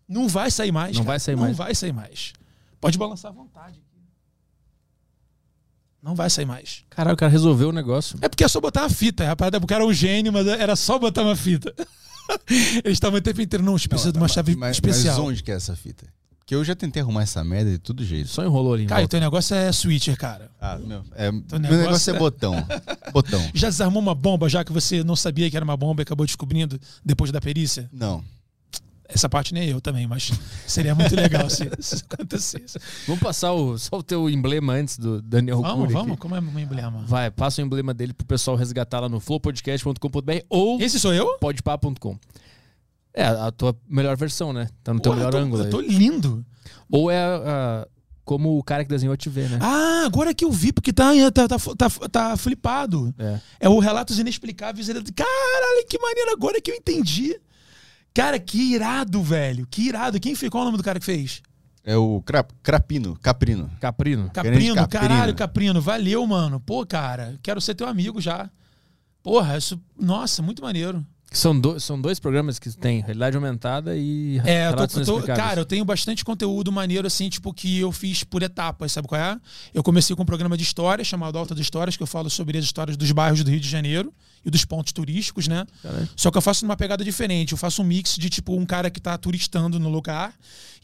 Não 0.08 0.26
vai 0.30 0.50
sair 0.50 0.72
mais. 0.72 0.96
Não 0.96 1.04
cara. 1.04 1.12
vai 1.12 1.20
sair 1.20 1.36
não 1.36 1.44
mais. 1.44 1.58
vai 1.58 1.76
sair 1.76 1.92
mais. 1.92 2.32
Pode 2.80 2.98
balançar 2.98 3.30
à 3.30 3.34
vontade. 3.34 3.72
aqui. 3.72 4.02
Não 6.02 6.16
vai 6.16 6.30
sair 6.30 6.46
mais. 6.46 6.86
Caralho, 6.90 7.14
o 7.14 7.18
cara 7.18 7.30
resolveu 7.30 7.68
o 7.68 7.74
negócio. 7.74 8.18
É 8.22 8.30
porque 8.30 8.46
é 8.46 8.48
só 8.48 8.62
botar 8.62 8.84
uma 8.84 8.90
fita. 8.90 9.26
Rapaz, 9.26 9.52
o 9.62 9.68
cara 9.68 9.84
é 9.84 9.88
um 9.88 9.92
gênio, 9.92 10.32
mas 10.32 10.48
era 10.48 10.78
só 10.78 10.98
botar 10.98 11.24
uma 11.24 11.36
fita. 11.36 11.76
Eles 12.86 12.94
estavam 12.94 13.20
o 13.20 13.22
tempo 13.22 13.42
inteiro, 13.42 13.66
não, 13.66 13.76
a 13.76 13.78
gente 13.78 13.90
precisa 13.90 14.14
de 14.14 14.18
uma 14.18 14.30
chave 14.30 14.56
mas, 14.56 14.78
especial. 14.78 15.18
Mas 15.18 15.26
onde 15.28 15.44
que 15.44 15.52
é 15.52 15.56
essa 15.56 15.76
fita? 15.76 16.08
Que 16.48 16.56
eu 16.56 16.64
já 16.64 16.74
tentei 16.74 17.02
arrumar 17.04 17.24
essa 17.24 17.44
merda 17.44 17.70
de 17.72 17.78
todo 17.78 18.04
jeito. 18.06 18.30
Só 18.30 18.42
enrolou 18.42 18.74
ali. 18.74 18.86
em 18.86 18.88
Cara, 18.88 19.06
teu 19.06 19.20
negócio 19.20 19.54
é 19.54 19.70
switcher, 19.70 20.18
cara. 20.18 20.50
Ah, 20.62 20.78
meu. 20.78 21.04
É, 21.14 21.30
meu 21.30 21.42
negócio 21.60 21.78
negócio, 21.78 22.12
é- 22.12 22.16
é 22.16 22.18
botão. 22.20 22.56
botão. 23.12 23.42
Já 23.54 23.68
desarmou 23.68 24.02
uma 24.02 24.16
bomba 24.16 24.48
já 24.48 24.64
que 24.64 24.72
você 24.72 25.04
não 25.04 25.14
sabia 25.16 25.52
que 25.52 25.58
era 25.58 25.64
uma 25.66 25.76
bomba 25.76 26.02
e 26.02 26.04
acabou 26.04 26.26
descobrindo 26.26 26.80
depois 27.04 27.34
da 27.34 27.42
perícia? 27.42 27.90
Não. 27.92 28.24
Essa 29.10 29.28
parte 29.30 29.54
nem 29.54 29.68
eu 29.70 29.80
também, 29.82 30.08
mas 30.08 30.32
seria 30.66 30.96
muito 30.96 31.16
legal 31.16 31.50
se 31.50 31.70
isso 31.80 32.02
acontecesse. 32.10 32.80
Vamos 33.08 33.22
passar 33.22 33.52
o, 33.54 33.78
só 33.78 33.98
o 33.98 34.04
teu 34.04 34.30
emblema 34.30 34.72
antes 34.74 34.98
do 34.98 35.22
Daniel 35.22 35.62
Vamos, 35.62 35.80
Cury 35.82 35.94
vamos, 35.94 36.12
aqui. 36.14 36.22
como 36.22 36.36
é 36.36 36.40
o 36.40 36.42
meu 36.44 36.64
emblema? 36.64 37.04
Vai, 37.06 37.30
passa 37.32 37.62
o 37.62 37.66
emblema 37.66 37.94
dele 37.94 38.14
pro 38.14 38.26
pessoal 38.26 38.56
resgatar 38.56 39.02
lá 39.02 39.10
no 39.10 39.20
flowpodcast.com.br 39.20 40.32
ou 40.50 40.80
Esse 40.82 40.98
sou 41.00 41.14
eu? 41.14 41.38
podpá.com. 41.40 42.18
É, 43.20 43.26
a 43.26 43.52
tua 43.52 43.76
melhor 43.90 44.16
versão, 44.16 44.54
né? 44.54 44.70
Tá 44.84 44.94
no 44.94 45.00
teu 45.00 45.12
Porra, 45.12 45.26
melhor 45.26 45.34
eu 45.34 45.40
tô, 45.40 45.46
ângulo. 45.46 45.64
Eu 45.64 45.70
tô 45.72 45.80
aí. 45.80 45.88
lindo. 45.88 46.46
Ou 46.92 47.10
é 47.10 47.18
a- 47.24 47.88
como 48.24 48.58
o 48.60 48.64
cara 48.64 48.84
que 48.84 48.90
desenhou 48.90 49.16
te 49.18 49.28
vê, 49.30 49.48
né? 49.48 49.58
Ah, 49.62 50.04
agora 50.06 50.34
que 50.34 50.44
eu 50.46 50.52
vi, 50.52 50.72
porque 50.72 50.92
tá, 50.94 51.12
tá, 51.34 51.48
tá, 51.48 51.58
tá, 51.78 51.90
tá 52.10 52.38
flipado. 52.38 53.12
É. 53.18 53.40
É 53.62 53.70
o 53.70 53.80
Relatos 53.80 54.20
Inexplicáveis. 54.20 54.88
Ele- 54.90 55.02
Caralho, 55.14 55.88
que 55.90 55.98
maneiro 55.98 56.32
agora 56.32 56.62
que 56.62 56.70
eu 56.70 56.76
entendi. 56.76 57.40
Cara, 58.14 58.38
que 58.38 58.74
irado, 58.74 59.24
velho. 59.24 59.66
Que 59.70 59.84
irado. 59.88 60.20
Quem? 60.20 60.36
Qual 60.36 60.62
é 60.62 60.64
o 60.64 60.66
nome 60.66 60.78
do 60.78 60.84
cara 60.84 61.00
que 61.00 61.06
fez? 61.06 61.42
É 61.84 61.96
o 61.96 62.22
cra- 62.22 62.46
Crapino, 62.62 63.18
Caprino. 63.22 63.72
Caprino. 63.80 64.30
Caprino, 64.32 64.76
Caprino. 64.76 64.88
caralho, 64.88 65.34
Caprino. 65.36 65.82
Valeu, 65.82 66.28
mano. 66.28 66.60
Pô, 66.60 66.86
cara, 66.86 67.40
quero 67.42 67.62
ser 67.62 67.76
teu 67.76 67.88
amigo 67.88 68.20
já. 68.22 68.50
Porra, 69.24 69.58
isso. 69.58 69.80
Nossa, 70.00 70.42
muito 70.44 70.62
maneiro. 70.62 71.04
São, 71.32 71.60
do- 71.60 71.80
são 71.80 72.00
dois 72.00 72.20
programas 72.20 72.58
que 72.58 72.70
tem 72.72 73.02
realidade 73.02 73.36
aumentada 73.36 73.96
e 73.98 74.40
É, 74.46 74.68
eu 74.68 74.72
tô- 74.76 74.84
eu 75.02 75.06
tô- 75.06 75.14
cara, 75.36 75.60
eu 75.62 75.66
tenho 75.66 75.84
bastante 75.84 76.24
conteúdo 76.24 76.72
maneiro, 76.72 77.06
assim, 77.06 77.30
tipo, 77.30 77.54
que 77.54 77.80
eu 77.80 77.92
fiz 77.92 78.24
por 78.24 78.42
etapas, 78.42 78.94
sabe 78.94 79.08
qual 79.08 79.20
é? 79.20 79.38
Eu 79.74 79.84
comecei 79.84 80.16
com 80.16 80.24
um 80.24 80.26
programa 80.26 80.56
de 80.58 80.64
história 80.64 81.04
chamado 81.04 81.38
Alta 81.38 81.54
de 81.54 81.62
Histórias, 81.62 81.98
que 81.98 82.02
eu 82.04 82.08
falo 82.08 82.30
sobre 82.30 82.58
as 82.58 82.64
histórias 82.64 82.96
dos 82.96 83.12
bairros 83.12 83.44
do 83.44 83.52
Rio 83.52 83.60
de 83.60 83.70
Janeiro 83.70 84.12
e 84.48 84.50
dos 84.50 84.64
pontos 84.64 84.94
turísticos, 84.94 85.46
né? 85.46 85.68
Caralho. 85.84 86.10
Só 86.16 86.32
que 86.32 86.38
eu 86.38 86.42
faço 86.42 86.64
numa 86.66 86.78
pegada 86.78 87.04
diferente. 87.04 87.52
Eu 87.52 87.58
faço 87.58 87.82
um 87.82 87.86
mix 87.86 88.16
de, 88.16 88.30
tipo, 88.30 88.56
um 88.56 88.66
cara 88.66 88.90
que 88.90 89.02
tá 89.02 89.18
turistando 89.18 89.78
no 89.78 89.90
lugar 89.90 90.34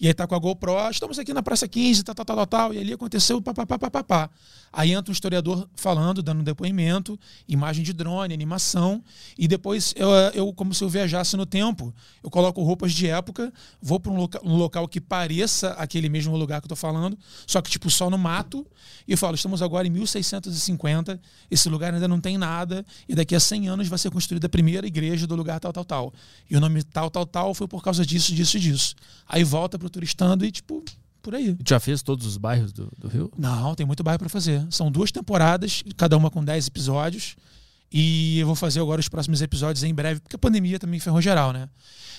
e 0.01 0.07
aí 0.07 0.13
tá 0.13 0.27
com 0.27 0.35
a 0.35 0.39
GoPro, 0.39 0.77
"Ah, 0.77 0.89
estamos 0.91 1.17
aqui 1.17 1.33
na 1.33 1.41
Praça 1.41 1.65
15, 1.65 2.03
tal, 2.03 2.13
tal, 2.13 2.25
tal, 2.25 2.35
tal, 2.35 2.47
tal, 2.47 2.73
e 2.73 2.77
ali 2.79 2.91
aconteceu 2.91 3.41
papapá, 3.41 3.79
papapá. 3.79 4.29
Aí 4.71 4.91
entra 4.91 5.11
um 5.11 5.13
historiador 5.13 5.69
falando, 5.75 6.23
dando 6.23 6.41
um 6.41 6.43
depoimento, 6.43 7.17
imagem 7.47 7.83
de 7.83 7.93
drone, 7.93 8.33
animação, 8.33 9.03
e 9.37 9.47
depois 9.47 9.93
eu, 9.95 10.09
eu 10.33 10.51
como 10.51 10.73
se 10.73 10.83
eu 10.83 10.89
viajasse 10.89 11.37
no 11.37 11.45
tempo. 11.45 11.93
Eu 12.23 12.29
coloco 12.31 12.61
roupas 12.63 12.91
de 12.91 13.07
época, 13.07 13.53
vou 13.79 13.99
para 13.99 14.11
um, 14.11 14.17
loca 14.17 14.39
um 14.43 14.57
local 14.57 14.87
que 14.87 14.99
pareça 14.99 15.69
aquele 15.73 16.09
mesmo 16.09 16.35
lugar 16.35 16.59
que 16.59 16.65
eu 16.65 16.69
tô 16.69 16.75
falando, 16.75 17.17
só 17.45 17.61
que, 17.61 17.69
tipo, 17.69 17.89
só 17.89 18.09
no 18.09 18.17
mato, 18.17 18.65
e 19.07 19.11
eu 19.11 19.17
falo, 19.17 19.35
estamos 19.35 19.61
agora 19.61 19.85
em 19.85 19.91
1650, 19.91 21.21
esse 21.51 21.69
lugar 21.69 21.93
ainda 21.93 22.07
não 22.07 22.19
tem 22.19 22.37
nada, 22.37 22.83
e 23.07 23.13
daqui 23.13 23.35
a 23.35 23.39
100 23.39 23.52
anos 23.67 23.87
vai 23.87 23.97
ser 23.99 24.11
construída 24.11 24.47
a 24.47 24.49
primeira 24.49 24.85
igreja 24.85 25.25
do 25.27 25.35
lugar 25.35 25.59
tal, 25.59 25.71
tal, 25.71 25.85
tal. 25.85 26.13
E 26.49 26.55
o 26.55 26.59
nome 26.59 26.83
tal, 26.83 27.09
tal, 27.09 27.25
tal 27.25 27.53
foi 27.53 27.67
por 27.67 27.83
causa 27.83 28.05
disso, 28.05 28.33
disso 28.33 28.57
e 28.57 28.59
disso. 28.59 28.95
Aí 29.27 29.43
volta 29.43 29.77
pro 29.77 29.89
turistando 29.89 30.45
e, 30.45 30.51
tipo, 30.51 30.83
por 31.21 31.33
aí. 31.33 31.55
Tu 31.55 31.69
já 31.69 31.79
fez 31.79 32.01
todos 32.01 32.25
os 32.25 32.37
bairros 32.37 32.71
do, 32.71 32.91
do 32.97 33.07
Rio? 33.07 33.31
Não, 33.37 33.73
tem 33.73 33.85
muito 33.85 34.03
bairro 34.03 34.19
pra 34.19 34.29
fazer. 34.29 34.65
São 34.69 34.91
duas 34.91 35.11
temporadas, 35.11 35.83
cada 35.95 36.17
uma 36.17 36.29
com 36.29 36.43
10 36.43 36.67
episódios. 36.67 37.35
E 37.91 38.39
eu 38.39 38.47
vou 38.47 38.55
fazer 38.55 38.79
agora 38.79 38.99
os 38.99 39.07
próximos 39.07 39.41
episódios 39.41 39.83
em 39.83 39.93
breve, 39.93 40.19
porque 40.19 40.35
a 40.35 40.39
pandemia 40.39 40.79
também 40.79 40.99
ferrou 40.99 41.21
geral, 41.21 41.53
né? 41.53 41.69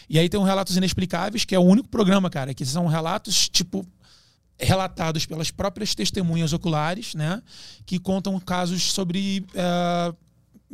E 0.09 0.19
aí 0.19 0.29
tem 0.29 0.39
um 0.39 0.45
Relatos 0.45 0.77
Inexplicáveis, 0.77 1.45
que 1.45 1.55
é 1.55 1.59
o 1.59 1.63
único 1.63 1.89
programa, 1.89 2.31
cara, 2.31 2.55
que 2.55 2.65
são 2.65 2.87
relatos, 2.87 3.49
tipo, 3.49 3.85
relatados 4.59 5.27
pelas 5.27 5.51
próprias 5.51 5.95
testemunhas 5.95 6.53
oculares, 6.53 7.15
né? 7.15 7.43
Que 7.85 7.99
contam 7.99 8.39
casos 8.39 8.93
sobre 8.93 9.45
eh, 9.55 10.15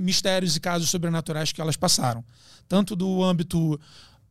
mistérios 0.01 0.57
e 0.57 0.61
casos 0.61 0.89
sobrenaturais 0.91 1.53
que 1.53 1.61
elas 1.61 1.77
passaram. 1.77 2.25
Tanto 2.69 2.97
do 2.97 3.23
âmbito 3.23 3.79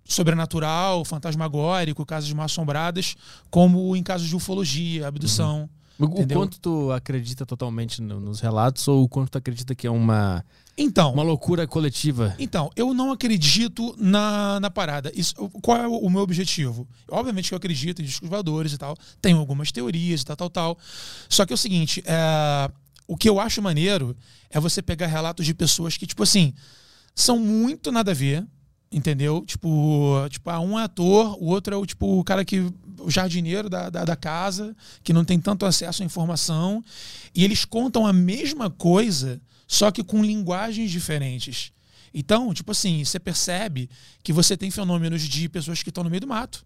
sobrenatural, 0.05 1.05
fantasmagórico, 1.05 2.05
casos 2.05 2.31
mal 2.33 2.45
assombradas, 2.45 3.15
como 3.49 3.95
em 3.95 4.01
casos 4.03 4.27
de 4.27 4.35
ufologia, 4.35 5.07
abdução. 5.07 5.69
O, 5.99 6.05
o 6.05 6.27
quanto 6.27 6.59
tu 6.59 6.91
acredita 6.93 7.45
totalmente 7.45 8.01
no- 8.01 8.19
nos 8.21 8.39
relatos 8.39 8.87
ou 8.87 9.03
o 9.03 9.09
quanto 9.09 9.29
tu 9.31 9.37
acredita 9.37 9.75
que 9.75 9.85
é 9.85 9.91
uma, 9.91 10.43
Então, 10.77 11.13
uma 11.13 11.23
loucura 11.23 11.67
coletiva? 11.67 12.33
Então, 12.39 12.71
eu 12.75 12.93
não 12.93 13.11
acredito 13.11 13.93
na, 13.99 14.59
na 14.61 14.69
parada. 14.69 15.11
Isso, 15.13 15.35
qual 15.61 15.77
é 15.77 15.87
o, 15.87 15.97
o 15.97 16.09
meu 16.09 16.21
objetivo? 16.21 16.87
Obviamente 17.11 17.49
que 17.49 17.53
eu 17.53 17.57
acredito 17.57 18.01
em 18.01 18.05
discos 18.05 18.29
voadores 18.29 18.71
e 18.71 18.77
tal. 18.77 18.95
Tenho 19.21 19.37
algumas 19.37 19.71
teorias 19.73 20.21
e 20.21 20.25
tal, 20.25 20.37
tal, 20.37 20.49
tal. 20.49 20.77
Só 21.27 21.45
que 21.45 21.51
é 21.51 21.55
o 21.55 21.57
seguinte, 21.57 22.01
é, 22.05 22.71
o 23.05 23.17
que 23.17 23.27
eu 23.29 23.37
acho 23.37 23.61
maneiro 23.61 24.15
é 24.49 24.59
você 24.59 24.81
pegar 24.81 25.07
relatos 25.07 25.45
de 25.45 25.53
pessoas 25.53 25.97
que, 25.97 26.07
tipo 26.07 26.23
assim, 26.23 26.53
são 27.15 27.39
muito 27.39 27.91
nada 27.91 28.11
a 28.11 28.13
ver, 28.13 28.45
entendeu? 28.91 29.43
Tipo, 29.45 30.27
tipo 30.29 30.49
ah, 30.49 30.59
um 30.59 30.79
é 30.79 30.83
ator, 30.83 31.37
o 31.41 31.45
outro 31.45 31.73
é 31.73 31.77
o, 31.77 31.85
tipo, 31.85 32.19
o 32.19 32.23
cara 32.23 32.43
que... 32.43 32.71
O 33.01 33.09
jardineiro 33.09 33.69
da, 33.69 33.89
da, 33.89 34.03
da 34.03 34.15
casa, 34.17 34.75
que 35.01 35.13
não 35.13 35.23
tem 35.23 35.39
tanto 35.39 35.65
acesso 35.65 36.03
à 36.03 36.05
informação. 36.05 36.83
E 37.33 37.45
eles 37.45 37.63
contam 37.63 38.05
a 38.05 38.11
mesma 38.11 38.69
coisa, 38.69 39.41
só 39.65 39.89
que 39.89 40.03
com 40.03 40.21
linguagens 40.21 40.91
diferentes. 40.91 41.71
Então, 42.13 42.53
tipo 42.53 42.73
assim, 42.73 43.03
você 43.05 43.17
percebe 43.17 43.89
que 44.21 44.33
você 44.33 44.57
tem 44.57 44.69
fenômenos 44.69 45.21
de 45.21 45.47
pessoas 45.47 45.81
que 45.81 45.87
estão 45.87 46.03
no 46.03 46.09
meio 46.09 46.19
do 46.19 46.27
mato, 46.27 46.65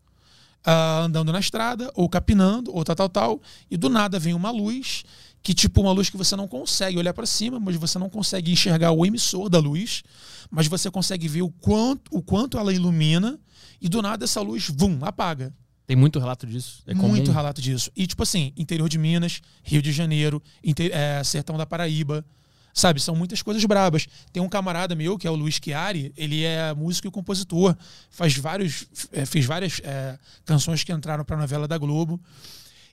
ah, 0.65 1.01
andando 1.01 1.31
na 1.31 1.39
estrada, 1.39 1.91
ou 1.93 2.09
capinando, 2.09 2.75
ou 2.75 2.83
tal, 2.83 2.95
tal, 2.95 3.09
tal, 3.09 3.41
e 3.69 3.77
do 3.77 3.89
nada 3.89 4.17
vem 4.17 4.33
uma 4.33 4.49
luz, 4.49 5.03
que 5.43 5.53
tipo 5.53 5.81
uma 5.81 5.91
luz 5.91 6.09
que 6.09 6.15
você 6.17 6.35
não 6.35 6.47
consegue 6.47 6.97
olhar 6.97 7.13
para 7.13 7.25
cima, 7.25 7.59
mas 7.59 7.75
você 7.75 7.99
não 7.99 8.09
consegue 8.09 8.51
enxergar 8.51 8.91
o 8.91 9.05
emissor 9.05 9.49
da 9.49 9.59
luz, 9.59 10.01
mas 10.49 10.67
você 10.67 10.89
consegue 10.89 11.27
ver 11.27 11.41
o 11.41 11.49
quanto, 11.49 12.09
o 12.15 12.21
quanto 12.23 12.57
ela 12.57 12.73
ilumina, 12.73 13.37
e 13.81 13.89
do 13.89 14.01
nada 14.01 14.23
essa 14.23 14.39
luz, 14.39 14.69
vum, 14.73 14.97
apaga. 15.01 15.53
Tem 15.85 15.97
muito 15.97 16.17
relato 16.17 16.47
disso? 16.47 16.81
É? 16.87 16.93
Muito 16.93 17.29
relato 17.33 17.61
disso. 17.61 17.91
E, 17.93 18.07
tipo 18.07 18.23
assim, 18.23 18.53
interior 18.55 18.87
de 18.87 18.97
Minas, 18.97 19.41
Rio 19.61 19.81
de 19.81 19.91
Janeiro, 19.91 20.41
inte- 20.63 20.89
é, 20.93 21.21
sertão 21.25 21.57
da 21.57 21.65
Paraíba. 21.65 22.25
Sabe, 22.73 22.99
são 22.99 23.15
muitas 23.15 23.41
coisas 23.43 23.63
brabas. 23.65 24.07
Tem 24.31 24.41
um 24.41 24.47
camarada 24.49 24.95
meu, 24.95 25.15
que 25.17 25.27
é 25.27 25.29
o 25.29 25.35
Luiz 25.35 25.59
Chiari, 25.63 26.11
ele 26.17 26.43
é 26.43 26.73
músico 26.73 27.07
e 27.07 27.11
compositor. 27.11 27.75
Faz 28.09 28.35
vários, 28.35 28.87
é, 29.11 29.25
fez 29.25 29.45
várias 29.45 29.79
é, 29.83 30.17
canções 30.45 30.83
que 30.83 30.91
entraram 30.91 31.23
pra 31.25 31.37
novela 31.37 31.67
da 31.67 31.77
Globo. 31.77 32.19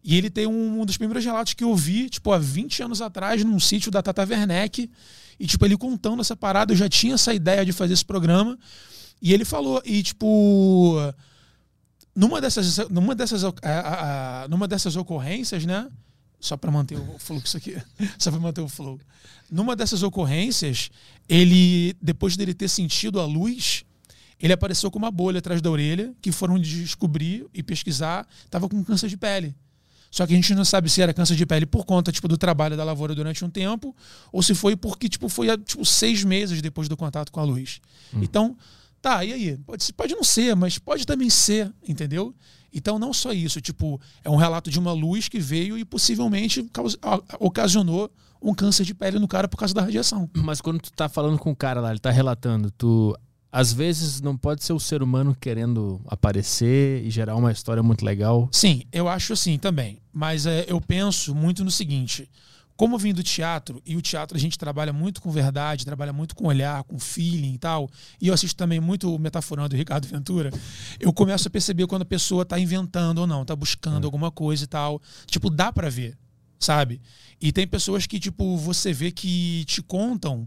E 0.03 0.17
ele 0.17 0.31
tem 0.31 0.47
um, 0.47 0.81
um 0.81 0.87
dos 0.87 0.97
primeiros 0.97 1.25
relatos 1.25 1.53
que 1.55 1.63
eu 1.65 1.75
vi, 1.77 2.09
tipo, 2.09 2.33
há 2.33 2.39
20 2.39 2.83
anos 2.83 3.03
atrás, 3.03 3.45
num 3.45 3.61
sítio 3.61 3.91
da 3.91 4.03
Tata 4.03 4.23
Werneck. 4.27 4.91
E, 5.39 5.47
tipo, 5.47 5.65
ele 5.65 5.77
contando 5.77 6.21
essa 6.21 6.35
parada, 6.37 6.73
eu 6.73 6.77
já 6.77 6.89
tinha 6.89 7.15
essa 7.15 7.33
ideia 7.35 7.65
de 7.65 7.73
fazer 7.73 7.93
esse 7.95 8.05
programa. 8.05 8.59
E 9.21 9.33
ele 9.35 9.45
falou, 9.45 9.83
e, 9.85 10.03
tipo, 10.03 10.97
numa 12.15 12.41
dessas, 12.41 12.79
numa 12.89 13.15
dessas, 13.15 13.45
a- 13.45 13.53
a- 13.63 14.43
a- 14.45 14.49
numa 14.49 14.67
dessas 14.67 14.97
ocorrências, 14.97 15.65
né? 15.65 15.89
Só 16.39 16.57
para 16.57 16.71
manter 16.71 16.97
o 16.99 17.19
fluxo 17.19 17.57
aqui, 17.59 17.77
só 18.19 18.31
para 18.31 18.41
manter 18.41 18.63
o 18.63 18.69
flow. 18.69 18.99
Numa 19.51 19.77
dessas 19.77 20.03
ocorrências, 20.03 20.91
ele, 21.29 21.95
depois 22.01 22.37
dele 22.37 22.55
ter 22.55 22.69
sentido 22.69 23.21
a 23.21 23.27
luz, 23.27 23.85
ele 24.39 24.53
apareceu 24.55 24.91
com 24.91 24.99
uma 24.99 25.11
bolha 25.11 25.39
atrás 25.39 25.61
da 25.61 25.71
orelha, 25.71 26.15
que 26.23 26.33
foram 26.33 26.59
descobrir 26.59 27.47
e 27.53 27.63
pesquisar, 27.63 28.27
estava 28.45 28.69
com 28.69 28.83
câncer 28.83 29.09
de 29.09 29.19
pele. 29.19 29.55
Só 30.11 30.27
que 30.27 30.33
a 30.33 30.37
gente 30.37 30.55
não 30.55 30.65
sabe 30.65 30.91
se 30.91 31.01
era 31.01 31.15
câncer 31.15 31.37
de 31.37 31.47
pele 31.47 31.65
por 31.67 31.85
conta 31.85 32.11
tipo, 32.11 32.27
do 32.27 32.37
trabalho 32.37 32.77
da 32.77 32.83
lavoura 32.83 33.15
durante 33.15 33.45
um 33.45 33.51
tempo, 33.51 33.95
ou 34.33 34.43
se 34.43 34.55
foi 34.55 34.75
porque 34.77 35.09
tipo, 35.09 35.29
foi 35.29 35.57
tipo, 35.59 35.85
seis 35.85 36.25
meses 36.25 36.61
depois 36.61 36.89
do 36.89 36.97
contato 36.97 37.31
com 37.31 37.39
a 37.41 37.45
luz. 37.45 37.81
Então, 38.15 38.57
tá, 39.01 39.25
e 39.25 39.33
aí? 39.33 39.57
Pode, 39.59 39.93
pode 39.93 40.15
não 40.15 40.25
ser, 40.25 40.57
mas 40.57 40.79
pode 40.79 41.07
também 41.07 41.31
ser, 41.31 41.73
entendeu? 41.87 42.35
Então, 42.73 42.99
não 42.99 43.13
só 43.13 43.33
isso, 43.33 43.61
tipo, 43.61 44.01
é 44.25 44.31
um 44.31 44.37
relato 44.37 44.71
de 44.71 44.79
uma 44.79 44.93
luz 44.93 45.29
que 45.29 45.39
veio 45.41 45.77
e 45.79 45.85
possivelmente 45.85 46.63
caus- 46.73 46.97
a- 47.03 47.21
ocasionou 47.41 48.11
um 48.43 48.55
câncer 48.55 48.85
de 48.85 48.95
pele 48.95 49.19
no 49.19 49.29
cara 49.29 49.47
por 49.49 49.57
causa 49.57 49.75
da 49.75 49.83
radiação. 49.83 50.29
Mas 50.35 50.61
quando 50.61 50.81
tu 50.81 50.91
tá 50.93 51.09
falando 51.09 51.39
com 51.39 51.51
o 51.51 51.57
cara 51.57 51.81
lá, 51.81 51.91
ele 51.91 51.99
tá 52.01 52.11
relatando, 52.11 52.71
tu. 52.71 53.17
Às 53.53 53.73
vezes 53.73 54.21
não 54.21 54.37
pode 54.37 54.63
ser 54.65 54.73
o 54.73 54.79
ser 54.81 55.03
humano 55.03 55.37
querendo 55.39 56.01
aparecer 56.07 57.05
e 57.05 57.11
gerar 57.11 57.35
uma 57.37 57.51
história 57.51 57.83
muito 57.83 58.05
legal. 58.05 58.49
Sim, 58.53 58.83
eu 58.93 59.09
acho 59.09 59.33
assim 59.33 59.59
também. 59.59 59.99
Mas 60.13 60.47
é, 60.47 60.65
eu 60.69 60.81
penso 60.81 61.35
muito 61.35 61.65
no 61.65 61.71
seguinte: 61.71 62.31
como 62.77 62.95
eu 62.95 62.99
vim 62.99 63.13
do 63.13 63.23
teatro, 63.23 63.83
e 63.85 63.97
o 63.97 64.01
teatro 64.01 64.37
a 64.37 64.41
gente 64.41 64.57
trabalha 64.57 64.93
muito 64.93 65.21
com 65.21 65.31
verdade, 65.31 65.85
trabalha 65.85 66.13
muito 66.13 66.35
com 66.35 66.47
olhar, 66.47 66.83
com 66.85 66.99
feeling 66.99 67.55
e 67.55 67.59
tal, 67.59 67.91
e 68.21 68.29
eu 68.29 68.35
assisto 68.35 68.57
também 68.57 68.81
muito 68.81 69.15
o 69.15 69.19
Metaforando 69.19 69.71
do 69.71 69.77
Ricardo 69.77 70.07
Ventura, 70.07 70.51
eu 70.99 71.13
começo 71.13 71.47
a 71.47 71.51
perceber 71.51 71.87
quando 71.87 72.03
a 72.03 72.07
pessoa 72.07 72.45
tá 72.45 72.59
inventando 72.59 73.19
ou 73.19 73.27
não, 73.27 73.45
tá 73.45 73.55
buscando 73.55 74.05
alguma 74.05 74.31
coisa 74.31 74.65
e 74.65 74.67
tal. 74.67 75.03
Tipo, 75.27 75.51
dá 75.51 75.73
pra 75.73 75.91
ver. 75.91 76.17
sabe? 76.61 77.01
E 77.41 77.51
tem 77.51 77.67
pessoas 77.67 78.07
que, 78.07 78.21
tipo, 78.21 78.57
você 78.59 78.93
vê 78.93 79.11
que 79.11 79.65
te 79.65 79.83
contam 79.83 80.47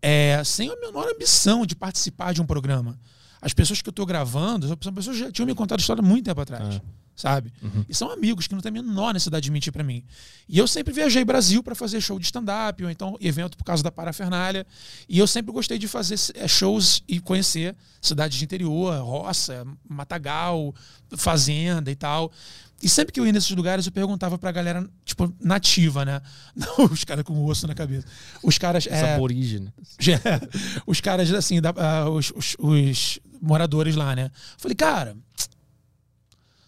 é, 0.00 0.42
sem 0.44 0.70
a 0.70 0.76
menor 0.76 1.08
ambição 1.08 1.66
de 1.66 1.74
participar 1.74 2.32
de 2.32 2.40
um 2.40 2.46
programa. 2.46 2.98
As 3.40 3.52
pessoas 3.52 3.80
que 3.80 3.88
eu 3.88 3.92
tô 3.92 4.04
gravando 4.04 4.66
são 4.66 4.92
pessoas 4.92 5.16
que 5.16 5.24
já 5.24 5.32
tinham 5.32 5.46
me 5.46 5.54
contado 5.54 5.80
história 5.80 6.02
muito 6.02 6.24
tempo 6.24 6.40
atrás. 6.40 6.76
É. 6.76 6.80
Sabe? 7.18 7.52
E 7.88 7.94
são 7.94 8.12
amigos 8.12 8.46
que 8.46 8.54
não 8.54 8.60
tem 8.60 8.70
a 8.70 8.72
menor 8.72 9.12
necessidade 9.12 9.42
de 9.42 9.50
mentir 9.50 9.72
pra 9.72 9.82
mim. 9.82 10.04
E 10.48 10.56
eu 10.56 10.68
sempre 10.68 10.92
viajei 10.92 11.24
Brasil 11.24 11.64
pra 11.64 11.74
fazer 11.74 12.00
show 12.00 12.16
de 12.16 12.26
stand-up, 12.26 12.84
ou 12.84 12.88
então 12.88 13.16
evento 13.20 13.58
por 13.58 13.64
causa 13.64 13.82
da 13.82 13.90
parafernália. 13.90 14.64
E 15.08 15.18
eu 15.18 15.26
sempre 15.26 15.52
gostei 15.52 15.78
de 15.78 15.88
fazer 15.88 16.14
eh, 16.36 16.46
shows 16.46 17.02
e 17.08 17.18
conhecer 17.18 17.74
cidades 18.00 18.38
de 18.38 18.44
interior, 18.44 19.02
roça, 19.02 19.66
matagal, 19.88 20.72
fazenda 21.16 21.90
e 21.90 21.96
tal. 21.96 22.30
E 22.80 22.88
sempre 22.88 23.12
que 23.12 23.18
eu 23.18 23.26
ia 23.26 23.32
nesses 23.32 23.50
lugares, 23.50 23.86
eu 23.86 23.92
perguntava 23.92 24.38
pra 24.38 24.52
galera, 24.52 24.88
tipo, 25.04 25.34
nativa, 25.40 26.04
né? 26.04 26.22
Não 26.54 26.84
os 26.86 27.02
caras 27.04 27.24
com 27.24 27.44
osso 27.44 27.66
na 27.66 27.74
cabeça. 27.74 28.06
Os 28.42 28.56
caras. 28.56 28.86
É, 28.86 29.14
aborígenes. 29.14 29.70
já- 29.98 30.20
os 30.86 31.00
caras, 31.00 31.32
assim, 31.32 31.60
da- 31.60 31.74
ah, 31.76 32.08
os, 32.08 32.32
os- 32.36 32.56
os 32.58 33.18
moradores 33.42 33.96
lá, 33.96 34.14
né? 34.14 34.30
Falei, 34.56 34.76
cara, 34.76 35.16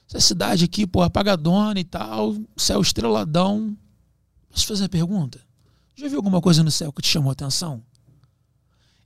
essa 0.09 0.21
cidade 0.21 0.65
aqui, 0.65 0.87
pô, 0.87 1.03
apagadona 1.03 1.79
e 1.79 1.85
tal, 1.85 2.37
céu 2.57 2.81
estreladão. 2.81 3.77
Posso 4.51 4.67
fazer 4.67 4.87
a 4.87 4.89
pergunta? 4.89 5.41
Já 5.95 6.09
viu 6.09 6.17
alguma 6.17 6.41
coisa 6.41 6.63
no 6.65 6.71
céu 6.71 6.93
que 6.93 7.03
te 7.03 7.09
chamou 7.09 7.31
a 7.31 7.33
atenção? 7.35 7.83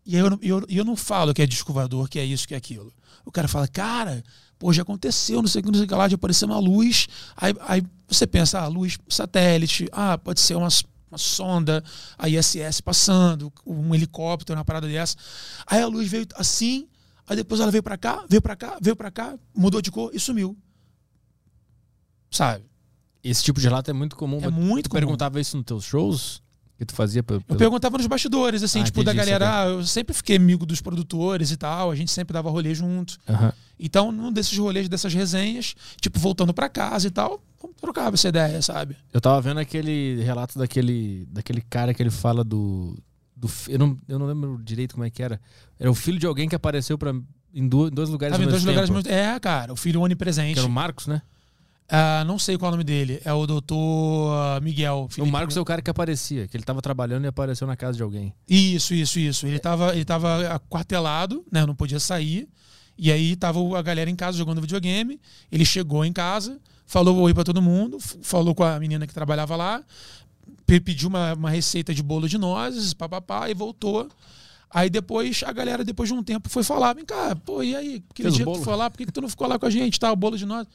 E 0.06 0.16
aí 0.16 0.22
eu, 0.22 0.30
não- 0.30 0.38
eu, 0.40 0.64
eu 0.68 0.84
não 0.84 0.96
falo 0.96 1.34
que 1.34 1.42
é 1.42 1.46
disco 1.46 1.72
voador, 1.72 2.08
que 2.08 2.18
é 2.18 2.24
isso, 2.24 2.48
que 2.48 2.54
é 2.54 2.56
aquilo. 2.56 2.92
O 3.26 3.30
cara 3.32 3.48
fala, 3.48 3.68
cara, 3.68 4.22
pô, 4.58 4.72
já 4.72 4.82
aconteceu, 4.82 5.40
não 5.40 5.48
sei 5.48 5.60
o 5.60 5.64
que, 5.64 5.70
não 5.70 5.76
sei 5.76 5.84
o 5.84 5.88
que 5.88 5.94
lá, 5.94 6.08
de 6.08 6.14
aparecer 6.14 6.44
uma 6.44 6.58
luz. 6.58 7.06
Aí, 7.36 7.54
aí 7.60 7.82
você 8.08 8.26
pensa, 8.26 8.60
ah, 8.60 8.66
luz 8.66 8.98
satélite, 9.08 9.88
ah, 9.92 10.18
pode 10.18 10.40
ser 10.40 10.54
uma, 10.54 10.68
uma 11.10 11.18
sonda, 11.18 11.82
a 12.18 12.28
ISS 12.28 12.80
passando, 12.80 13.52
um 13.66 13.94
helicóptero, 13.94 14.58
uma 14.58 14.64
parada 14.64 14.86
dessa. 14.86 15.16
Aí 15.66 15.80
a 15.80 15.86
luz 15.86 16.08
veio 16.08 16.26
assim, 16.36 16.88
aí 17.26 17.36
depois 17.36 17.60
ela 17.60 17.70
veio 17.70 17.82
pra 17.82 17.96
cá, 17.96 18.24
veio 18.28 18.42
pra 18.42 18.56
cá, 18.56 18.78
veio 18.80 18.96
pra 18.96 19.10
cá, 19.10 19.34
mudou 19.54 19.80
de 19.80 19.90
cor 19.90 20.10
e 20.12 20.20
sumiu. 20.20 20.56
Sabe? 22.30 22.64
Esse 23.22 23.42
tipo 23.42 23.58
de 23.58 23.66
relato 23.66 23.90
é 23.90 23.94
muito 23.94 24.16
comum. 24.16 24.38
É 24.42 24.50
muito 24.50 24.90
comum. 24.90 25.00
perguntava 25.00 25.40
isso 25.40 25.56
nos 25.56 25.64
teus 25.64 25.84
shows? 25.84 26.42
Que 26.84 26.92
tu 26.92 26.96
fazia 26.96 27.22
pelo. 27.22 27.42
Eu 27.48 27.56
perguntava 27.56 27.96
nos 27.96 28.06
bastidores, 28.06 28.62
assim, 28.62 28.80
Ah, 28.80 28.84
tipo, 28.84 29.02
da 29.02 29.12
entendi, 29.12 29.26
galera, 29.30 29.46
saquei. 29.46 29.60
ah, 29.72 29.74
eu 29.74 29.84
sempre 29.86 30.14
fiquei 30.14 30.36
amigo 30.36 30.64
dos 30.66 30.80
produtores 30.80 31.50
e 31.50 31.56
tal, 31.56 31.90
a 31.90 31.94
gente 31.94 32.10
sempre 32.10 32.32
dava 32.32 32.50
rolê 32.50 32.74
junto. 32.74 33.18
Aham. 33.28 33.52
Então, 33.78 34.12
num 34.12 34.32
desses 34.32 34.56
rolês, 34.56 34.88
dessas 34.88 35.12
resenhas, 35.12 35.74
tipo, 36.00 36.18
voltando 36.18 36.54
pra 36.54 36.68
casa 36.68 37.08
e 37.08 37.10
tal, 37.10 37.42
trocava 37.80 38.14
essa 38.14 38.28
ideia, 38.28 38.62
sabe? 38.62 38.96
Eu 39.12 39.20
tava 39.20 39.40
vendo 39.40 39.58
aquele 39.58 40.22
relato 40.22 40.58
daquele, 40.58 41.26
daquele 41.30 41.60
cara 41.60 41.92
que 41.92 42.02
ele 42.02 42.10
fala 42.10 42.44
do. 42.44 42.96
do 43.34 43.48
eu, 43.68 43.78
não, 43.78 43.98
eu 44.08 44.18
não 44.18 44.26
lembro 44.26 44.60
direito 44.62 44.94
como 44.94 45.04
é 45.04 45.10
que 45.10 45.22
era. 45.22 45.40
Era 45.78 45.90
o 45.90 45.94
filho 45.94 46.18
de 46.18 46.26
alguém 46.26 46.48
que 46.48 46.54
apareceu 46.54 46.96
pra, 46.96 47.12
em, 47.52 47.68
du- 47.68 47.88
em 47.88 47.90
dois 47.90 48.08
lugares 48.08 48.38
em 48.38 48.44
dois 48.46 48.62
lugares 48.64 48.88
tempo. 48.88 48.92
muito... 48.94 49.08
É, 49.10 49.38
cara, 49.40 49.72
o 49.72 49.76
filho 49.76 50.00
onipresente. 50.00 50.54
Que 50.54 50.60
era 50.60 50.68
o 50.68 50.70
Marcos, 50.70 51.06
né? 51.08 51.20
Ah, 51.88 52.24
não 52.26 52.38
sei 52.38 52.56
qual 52.56 52.68
é 52.68 52.70
o 52.70 52.72
nome 52.72 52.84
dele. 52.84 53.20
É 53.24 53.32
o 53.32 53.46
doutor 53.46 54.32
ah, 54.32 54.60
Miguel. 54.60 55.06
o 55.06 55.12
Felipe 55.12 55.30
Marcos 55.32 55.56
é 55.56 55.60
o 55.60 55.64
cara 55.64 55.82
que 55.82 55.90
aparecia, 55.90 56.48
que 56.48 56.56
ele 56.56 56.64
tava 56.64 56.80
trabalhando 56.80 57.24
e 57.24 57.28
apareceu 57.28 57.66
na 57.66 57.76
casa 57.76 57.96
de 57.96 58.02
alguém. 58.02 58.32
Isso, 58.48 58.94
isso, 58.94 59.18
isso. 59.18 59.46
Ele 59.46 59.58
tava, 59.58 59.94
ele 59.94 60.04
tava 60.04 60.54
aquartelado, 60.54 61.44
né? 61.52 61.64
Não 61.66 61.74
podia 61.74 62.00
sair. 62.00 62.48
E 62.96 63.10
aí 63.12 63.36
tava 63.36 63.58
a 63.78 63.82
galera 63.82 64.08
em 64.08 64.16
casa 64.16 64.38
jogando 64.38 64.60
videogame. 64.60 65.20
Ele 65.52 65.64
chegou 65.64 66.04
em 66.04 66.12
casa, 66.12 66.58
falou 66.86 67.18
oi 67.18 67.34
pra 67.34 67.44
todo 67.44 67.60
mundo, 67.60 67.98
falou 68.22 68.54
com 68.54 68.64
a 68.64 68.78
menina 68.80 69.06
que 69.06 69.12
trabalhava 69.12 69.54
lá, 69.56 69.82
pe- 70.66 70.80
pediu 70.80 71.08
uma, 71.08 71.34
uma 71.34 71.50
receita 71.50 71.92
de 71.92 72.02
bolo 72.02 72.28
de 72.28 72.38
nozes, 72.38 72.94
papapá, 72.94 73.50
e 73.50 73.54
voltou. 73.54 74.08
Aí 74.70 74.88
depois, 74.88 75.42
a 75.44 75.52
galera, 75.52 75.84
depois 75.84 76.08
de 76.08 76.14
um 76.14 76.22
tempo, 76.22 76.48
foi 76.48 76.62
falar: 76.64 76.94
vem 76.94 77.04
cá, 77.04 77.36
pô, 77.36 77.62
e 77.62 77.76
aí? 77.76 78.02
Aquele 78.10 78.28
Fez 78.30 78.34
o 78.34 78.36
dia 78.36 78.46
que 78.46 78.52
tu 78.58 78.64
foi 78.64 78.74
lá, 78.76 78.88
por 78.90 78.96
que, 78.98 79.06
que 79.06 79.12
tu 79.12 79.20
não 79.20 79.28
ficou 79.28 79.46
lá 79.46 79.58
com 79.58 79.66
a 79.66 79.70
gente? 79.70 80.00
Tá, 80.00 80.10
o 80.10 80.16
bolo 80.16 80.38
de 80.38 80.46
nozes. 80.46 80.68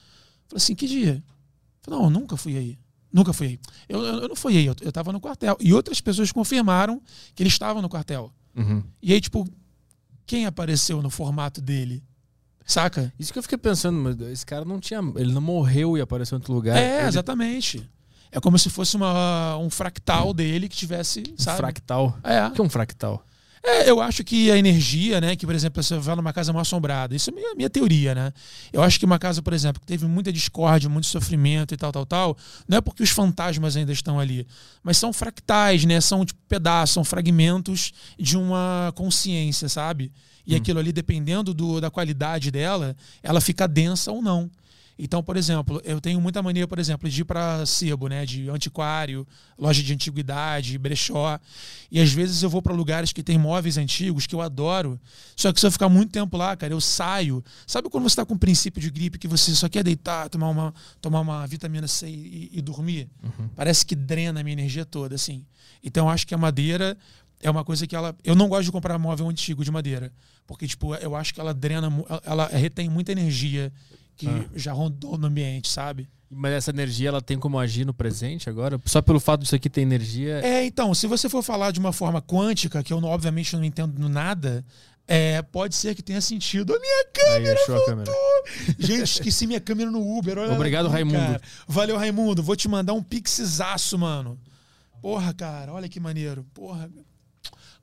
Falei 0.49 0.57
assim: 0.57 0.75
que 0.75 0.87
dia? 0.87 1.23
Falei, 1.81 1.99
não, 1.99 2.05
eu 2.07 2.09
nunca 2.09 2.35
fui 2.35 2.57
aí. 2.57 2.77
Nunca 3.11 3.33
fui 3.33 3.47
aí. 3.47 3.59
Eu, 3.87 4.03
eu, 4.03 4.21
eu 4.21 4.27
não 4.27 4.35
fui 4.35 4.57
aí, 4.57 4.65
eu, 4.65 4.75
eu 4.81 4.91
tava 4.91 5.11
no 5.11 5.19
quartel. 5.19 5.57
E 5.59 5.73
outras 5.73 6.01
pessoas 6.01 6.31
confirmaram 6.31 7.01
que 7.33 7.41
ele 7.41 7.47
estava 7.47 7.81
no 7.81 7.89
quartel. 7.89 8.31
Uhum. 8.55 8.83
E 9.01 9.13
aí, 9.13 9.21
tipo, 9.21 9.47
quem 10.25 10.45
apareceu 10.45 11.01
no 11.01 11.09
formato 11.09 11.61
dele? 11.61 12.03
Saca? 12.65 13.11
Isso 13.17 13.33
que 13.33 13.39
eu 13.39 13.43
fiquei 13.43 13.57
pensando, 13.57 13.97
mas 13.97 14.19
esse 14.31 14.45
cara 14.45 14.63
não 14.63 14.79
tinha. 14.79 14.99
Ele 15.15 15.31
não 15.33 15.41
morreu 15.41 15.97
e 15.97 16.01
apareceu 16.01 16.35
em 16.35 16.39
outro 16.39 16.53
lugar. 16.53 16.77
É, 16.77 16.99
ele, 16.99 17.07
exatamente. 17.07 17.89
É 18.31 18.39
como 18.39 18.59
se 18.59 18.69
fosse 18.69 18.95
uma, 18.95 19.57
um 19.57 19.71
fractal 19.71 20.33
dele 20.33 20.69
que 20.69 20.75
tivesse, 20.75 21.23
um 21.31 21.41
sabe? 21.41 21.57
fractal. 21.57 22.19
É. 22.23 22.45
O 22.45 22.51
que 22.51 22.61
é 22.61 22.63
um 22.63 22.69
fractal? 22.69 23.25
É, 23.63 23.89
eu 23.89 24.01
acho 24.01 24.23
que 24.23 24.49
a 24.49 24.57
energia, 24.57 25.19
né, 25.19 25.35
que 25.35 25.45
por 25.45 25.53
exemplo, 25.53 25.83
você 25.83 25.97
vai 25.97 26.15
numa 26.15 26.31
casa 26.31 26.53
mal 26.53 26.61
assombrada, 26.61 27.15
isso 27.15 27.29
é 27.29 27.33
minha, 27.33 27.55
minha 27.55 27.69
teoria, 27.69 28.15
né? 28.15 28.31
Eu 28.71 28.81
acho 28.81 28.97
que 28.97 29.05
uma 29.05 29.19
casa, 29.19 29.41
por 29.41 29.51
exemplo, 29.51 29.81
que 29.81 29.85
teve 29.85 30.05
muita 30.05 30.31
discórdia, 30.31 30.89
muito 30.89 31.07
sofrimento 31.07 31.73
e 31.73 31.77
tal, 31.77 31.91
tal, 31.91 32.05
tal, 32.05 32.37
não 32.67 32.77
é 32.77 32.81
porque 32.81 33.03
os 33.03 33.09
fantasmas 33.09 33.75
ainda 33.75 33.91
estão 33.91 34.19
ali, 34.19 34.47
mas 34.81 34.97
são 34.97 35.11
fractais, 35.11 35.83
né? 35.83 35.99
São 35.99 36.25
tipo 36.25 36.39
pedaços, 36.47 36.93
são 36.93 37.03
fragmentos 37.03 37.91
de 38.17 38.37
uma 38.37 38.93
consciência, 38.95 39.67
sabe? 39.67 40.11
E 40.47 40.55
aquilo 40.55 40.79
ali, 40.79 40.91
dependendo 40.91 41.53
do, 41.53 41.79
da 41.79 41.91
qualidade 41.91 42.49
dela, 42.49 42.95
ela 43.21 43.39
fica 43.39 43.67
densa 43.67 44.11
ou 44.11 44.21
não. 44.21 44.49
Então, 45.01 45.23
por 45.23 45.37
exemplo, 45.37 45.81
eu 45.85 46.01
tenho 46.01 46.19
muita 46.19 46.43
mania, 46.43 46.67
por 46.67 46.77
exemplo, 46.77 47.09
de 47.09 47.21
ir 47.21 47.23
para 47.23 47.65
sebo, 47.65 48.09
né, 48.09 48.25
de 48.25 48.49
antiquário, 48.49 49.25
loja 49.57 49.81
de 49.81 49.93
antiguidade, 49.93 50.77
brechó. 50.77 51.39
E 51.89 52.01
às 52.01 52.11
vezes 52.11 52.43
eu 52.43 52.49
vou 52.49 52.61
para 52.61 52.73
lugares 52.73 53.13
que 53.13 53.23
tem 53.23 53.37
móveis 53.37 53.77
antigos 53.77 54.27
que 54.27 54.35
eu 54.35 54.41
adoro. 54.41 54.99
Só 55.37 55.53
que 55.53 55.59
se 55.61 55.65
eu 55.65 55.71
ficar 55.71 55.87
muito 55.87 56.11
tempo 56.11 56.35
lá, 56.35 56.53
cara, 56.57 56.73
eu 56.73 56.81
saio. 56.81 57.41
Sabe 57.65 57.89
quando 57.89 58.03
você 58.03 58.11
está 58.11 58.25
com 58.25 58.33
um 58.33 58.37
princípio 58.37 58.81
de 58.81 58.89
gripe 58.89 59.17
que 59.17 59.27
você 59.27 59.55
só 59.55 59.69
quer 59.69 59.85
deitar, 59.85 60.27
tomar 60.27 60.49
uma, 60.49 60.73
tomar 60.99 61.21
uma 61.21 61.47
vitamina 61.47 61.87
C 61.87 62.09
e, 62.09 62.49
e 62.51 62.61
dormir? 62.61 63.07
Parece 63.55 63.85
que 63.85 63.95
drena 63.95 64.41
a 64.41 64.43
minha 64.43 64.53
energia 64.53 64.83
toda, 64.83 65.15
assim. 65.15 65.45
Então 65.81 66.07
eu 66.07 66.09
acho 66.09 66.27
que 66.27 66.35
a 66.35 66.37
madeira 66.37 66.97
é 67.41 67.49
uma 67.49 67.63
coisa 67.63 67.87
que 67.87 67.95
ela. 67.95 68.13
Eu 68.21 68.35
não 68.35 68.49
gosto 68.49 68.65
de 68.65 68.71
comprar 68.73 68.97
móvel 68.99 69.29
antigo 69.29 69.63
de 69.63 69.71
madeira. 69.71 70.11
Porque, 70.45 70.67
tipo, 70.67 70.93
eu 70.95 71.15
acho 71.15 71.33
que 71.33 71.39
ela 71.39 71.53
drena, 71.53 71.89
ela 72.25 72.47
retém 72.47 72.89
muita 72.89 73.13
energia 73.13 73.71
que 74.19 74.49
já 74.59 74.73
rondou 74.73 75.17
no 75.17 75.27
ambiente, 75.27 75.69
sabe? 75.69 76.07
Mas 76.29 76.51
essa 76.53 76.69
energia 76.69 77.09
ela 77.09 77.21
tem 77.21 77.39
como 77.39 77.57
agir 77.57 77.85
no 77.85 77.93
presente 77.93 78.49
agora? 78.49 78.79
Só 78.85 79.01
pelo 79.01 79.19
fato 79.19 79.41
disso 79.41 79.55
aqui 79.55 79.67
ter 79.69 79.81
energia. 79.81 80.41
É, 80.45 80.63
então, 80.65 80.93
se 80.93 81.07
você 81.07 81.27
for 81.27 81.41
falar 81.41 81.71
de 81.71 81.79
uma 81.79 81.91
forma 81.91 82.21
quântica, 82.21 82.83
que 82.83 82.93
eu 82.93 83.01
não- 83.01 83.09
obviamente 83.09 83.55
não 83.55 83.63
entendo 83.63 84.07
nada, 84.07 84.63
é, 85.07 85.41
pode 85.41 85.73
ser 85.75 85.95
que 85.95 86.03
tenha 86.03 86.21
sentido. 86.21 86.75
A 86.75 86.79
minha 86.79 86.99
Aí 86.99 87.07
câmera 87.13 87.59
achou 87.59 87.75
a 87.77 87.85
câmera. 87.85 88.11
Gente, 88.77 89.03
esqueci 89.05 89.47
minha 89.47 89.59
câmera 89.59 89.89
no 89.89 90.17
Uber. 90.17 90.37
Olha 90.37 90.53
Obrigado, 90.53 90.85
aqui, 90.85 90.93
Raimundo. 90.93 91.17
cara. 91.17 91.41
Valeu, 91.67 91.97
Raimundo. 91.97 92.43
Vou 92.43 92.55
te 92.55 92.67
mandar 92.67 92.93
um 92.93 93.01
pixizaço, 93.01 93.97
mano. 93.97 94.37
Porra, 95.01 95.33
cara, 95.33 95.73
olha 95.73 95.89
que 95.89 95.99
maneiro. 95.99 96.45
Porra. 96.53 96.89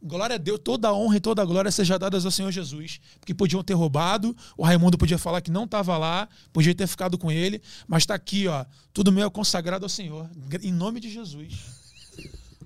Glória 0.02 0.36
a 0.36 0.38
Deus, 0.38 0.60
toda 0.62 0.88
a 0.88 0.92
honra 0.94 1.16
e 1.16 1.20
toda 1.20 1.42
a 1.42 1.44
glória 1.44 1.70
seja 1.70 1.98
dadas 1.98 2.24
ao 2.24 2.30
Senhor 2.30 2.50
Jesus. 2.50 3.00
Porque 3.18 3.34
podiam 3.34 3.62
ter 3.62 3.74
roubado, 3.74 4.36
o 4.56 4.62
Raimundo 4.62 4.98
podia 4.98 5.18
falar 5.18 5.40
que 5.40 5.50
não 5.50 5.64
estava 5.64 5.96
lá, 5.96 6.28
podia 6.52 6.74
ter 6.74 6.86
ficado 6.86 7.16
com 7.18 7.30
ele, 7.30 7.60
mas 7.88 8.02
está 8.02 8.14
aqui, 8.14 8.46
ó. 8.46 8.64
Tudo 8.92 9.10
meu 9.10 9.26
é 9.26 9.30
consagrado 9.30 9.84
ao 9.84 9.88
Senhor. 9.88 10.30
Em 10.62 10.72
nome 10.72 11.00
de 11.00 11.10
Jesus. 11.10 11.75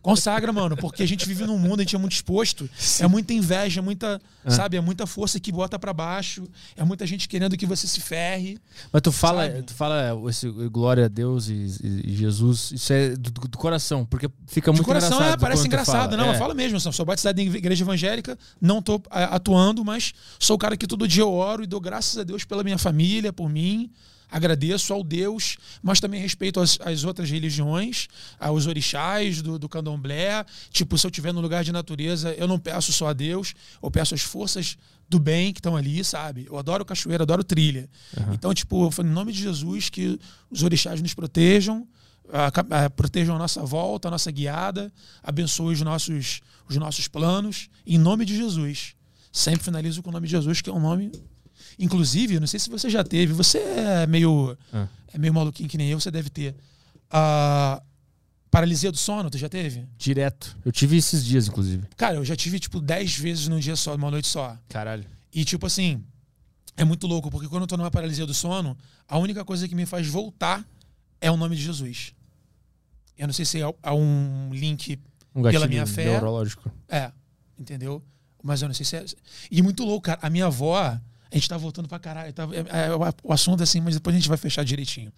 Consagra, 0.03 0.51
mano, 0.53 0.77
porque 0.79 1.03
a 1.03 1.07
gente 1.07 1.27
vive 1.27 1.45
num 1.45 1.59
mundo, 1.59 1.81
a 1.81 1.83
gente 1.83 1.95
é 1.95 1.99
muito 1.99 2.13
exposto. 2.13 2.69
É 3.01 3.07
muita 3.07 3.35
inveja, 3.35 3.83
muita, 3.83 4.19
sabe, 4.49 4.77
é 4.79 4.81
muita 4.81 5.07
força 5.07 5.39
que 5.39 5.53
bota 5.53 5.79
pra 5.79 5.93
baixo. 5.93 6.49
É 6.75 6.83
muita 6.83 7.07
gente 7.07 7.29
querendo 7.29 7.55
que 7.57 7.67
você 7.67 7.87
se 7.87 8.01
ferre. 8.01 8.59
Mas 8.91 9.03
tu 9.03 9.13
fala, 9.13 9.47
Sabe? 9.47 9.63
tu 9.63 9.75
fala 9.75 10.19
esse 10.31 10.49
glória 10.71 11.05
a 11.05 11.09
Deus 11.09 11.49
e, 11.49 11.67
e- 11.85 12.17
Jesus, 12.17 12.73
isso 12.73 12.93
é 12.93 13.11
do, 13.11 13.31
do 13.31 13.59
coração, 13.59 14.07
porque 14.07 14.31
fica 14.47 14.73
muito 14.73 14.81
De 14.83 14.87
coração, 14.87 15.17
engraçado. 15.19 15.39
é, 15.39 15.41
parece 15.41 15.67
engraçado. 15.67 16.17
Não, 16.17 16.27
É. 16.31 16.35
eu 16.35 16.39
falo 16.39 16.55
mesmo. 16.55 16.81
Sou 16.81 17.05
batizado 17.05 17.39
em 17.41 17.47
igreja 17.55 17.85
evangélica, 17.85 18.39
não 18.61 18.81
tô 18.81 19.03
é, 19.13 19.25
atuando, 19.25 19.85
mas 19.85 20.15
sou 20.39 20.57
o 20.57 20.59
cara 20.59 20.77
que 20.79 20.87
todo 20.87 21.07
dia 21.07 21.23
eu 21.23 21.33
oro 21.33 21.63
e 21.63 21.67
dou 21.67 21.81
graças 21.81 22.17
a 22.17 22.25
Deus 22.25 22.43
pela 22.45 22.65
minha 22.65 22.79
família, 22.79 23.33
por 23.33 23.51
mim. 23.51 23.91
Agradeço 24.31 24.93
ao 24.93 25.03
Deus, 25.03 25.57
mas 25.83 25.99
também 26.01 26.21
respeito 26.21 26.61
as, 26.61 26.79
as 26.83 27.05
outras 27.05 27.29
religiões, 27.31 28.07
aos 28.39 28.67
orixás 28.67 29.43
do, 29.43 29.59
do 29.59 29.69
candomblé. 29.69 30.45
Tipo, 30.71 30.97
se 30.97 31.07
eu 31.07 31.11
estiver 31.11 31.33
no 31.33 31.41
lugar 31.41 31.65
de 31.65 31.73
natureza, 31.73 32.33
eu 32.35 32.47
não 32.47 32.59
peço 32.59 32.93
só 32.93 33.09
a 33.09 33.13
Deus, 33.13 33.55
eu 33.83 33.91
peço 33.91 34.15
as 34.15 34.23
forças 34.23 34.77
do 35.09 35.19
bem 35.19 35.53
que 35.53 35.59
estão 35.59 35.77
ali, 35.77 36.05
sabe? 36.05 36.47
Eu 36.49 36.57
adoro 36.57 36.85
cachoeira, 36.85 37.25
adoro 37.25 37.43
trilha. 37.43 37.89
Então, 38.33 38.55
tipo, 38.55 38.85
eu 38.87 38.91
falo, 38.93 39.09
em 39.09 39.13
nome 39.13 39.33
de 39.33 39.41
Jesus, 39.43 39.89
que 39.91 40.19
os 40.49 40.63
orixás 40.63 41.03
nos 41.03 41.13
protejam, 41.15 41.87
ah, 42.33 42.49
ca- 42.53 42.65
ah, 42.71 42.89
protejam 42.89 43.35
a 43.35 43.39
nossa 43.39 43.61
volta, 43.65 44.07
a 44.07 44.11
nossa 44.13 44.31
guiada, 44.31 44.93
abençoe 45.21 45.75
os 45.75 45.81
nossos, 45.83 46.41
os 46.69 46.77
nossos 46.77 47.09
planos, 47.09 47.69
em 47.85 47.99
nome 47.99 48.25
de 48.25 48.37
Jesus. 48.37 48.95
Sempre 49.33 49.65
finalizo 49.65 50.01
com 50.01 50.11
o 50.11 50.13
nome 50.13 50.29
de 50.29 50.31
Jesus, 50.33 50.61
que 50.61 50.71
é 50.71 50.73
um 50.73 50.79
nome. 50.81 51.11
Inclusive, 51.79 52.35
eu 52.35 52.41
não 52.41 52.47
sei 52.47 52.59
se 52.61 52.69
você 52.71 52.89
já 52.91 53.03
teve, 53.05 53.33
você 53.33 53.59
é 53.59 54.07
meio, 54.07 54.57
Ah. 54.73 54.89
é 55.13 55.19
meio 55.19 55.33
maluquinho 55.35 55.69
que 55.69 55.79
nem 55.79 55.89
eu, 55.91 55.99
você 56.01 56.11
deve 56.11 56.31
ter. 56.31 56.55
Ah, 57.11 57.83
Paralisia 58.51 58.91
do 58.91 58.99
sono, 58.99 59.31
tu 59.31 59.39
já 59.39 59.49
teve? 59.49 59.87
Direto. 59.97 60.57
Eu 60.65 60.73
tive 60.73 60.97
esses 60.97 61.25
dias, 61.25 61.47
inclusive. 61.47 61.87
Cara, 61.97 62.17
eu 62.17 62.25
já 62.25 62.35
tive, 62.35 62.59
tipo, 62.59 62.81
10 62.81 63.17
vezes 63.17 63.47
num 63.47 63.61
dia 63.61 63.77
só, 63.77 63.97
numa 63.97 64.11
noite 64.11 64.27
só. 64.27 64.59
Caralho. 64.69 65.05
E, 65.33 65.45
tipo 65.45 65.67
assim, 65.67 66.03
é 66.77 66.85
muito 66.85 67.07
louco, 67.07 67.31
porque 67.31 67.47
quando 67.49 67.63
eu 67.63 67.67
tô 67.69 67.77
numa 67.77 67.93
paralisia 67.93 68.27
do 68.27 68.35
sono, 68.35 68.77
a 69.07 69.17
única 69.19 69.45
coisa 69.45 69.69
que 69.69 69.75
me 69.77 69.87
faz 69.87 70.09
voltar 70.09 70.67
é 71.21 71.31
o 71.31 71.37
nome 71.37 71.55
de 71.55 71.63
Jesus. 71.63 72.13
Eu 73.17 73.29
não 73.29 73.35
sei 73.35 73.45
se 73.45 73.63
é 73.63 73.75
é 73.85 73.93
um 73.93 74.51
link 74.53 74.99
Um 75.33 75.43
Pela 75.43 75.69
minha 75.69 75.87
fé. 75.87 76.07
neurológico. 76.07 76.69
É, 76.89 77.13
entendeu? 77.57 78.03
Mas 78.43 78.63
eu 78.63 78.67
não 78.69 78.75
sei 78.75 78.85
se 78.85 78.97
é. 78.97 79.05
E 79.49 79.63
muito 79.63 79.85
louco, 79.85 80.07
cara. 80.07 80.19
A 80.23 80.29
minha 80.31 80.47
avó, 80.47 80.99
a 81.31 81.35
gente 81.37 81.49
tá 81.49 81.57
voltando 81.57 81.89
pra 81.89 81.99
caralho. 81.99 82.33
Tá, 82.33 82.45
é, 82.53 82.89
é, 82.89 83.15
o 83.23 83.33
assunto 83.33 83.61
é 83.61 83.65
assim, 83.65 83.81
mas 83.81 83.95
depois 83.95 84.15
a 84.15 84.19
gente 84.19 84.29
vai 84.29 84.37
fechar 84.37 84.65
direitinho. 84.65 85.13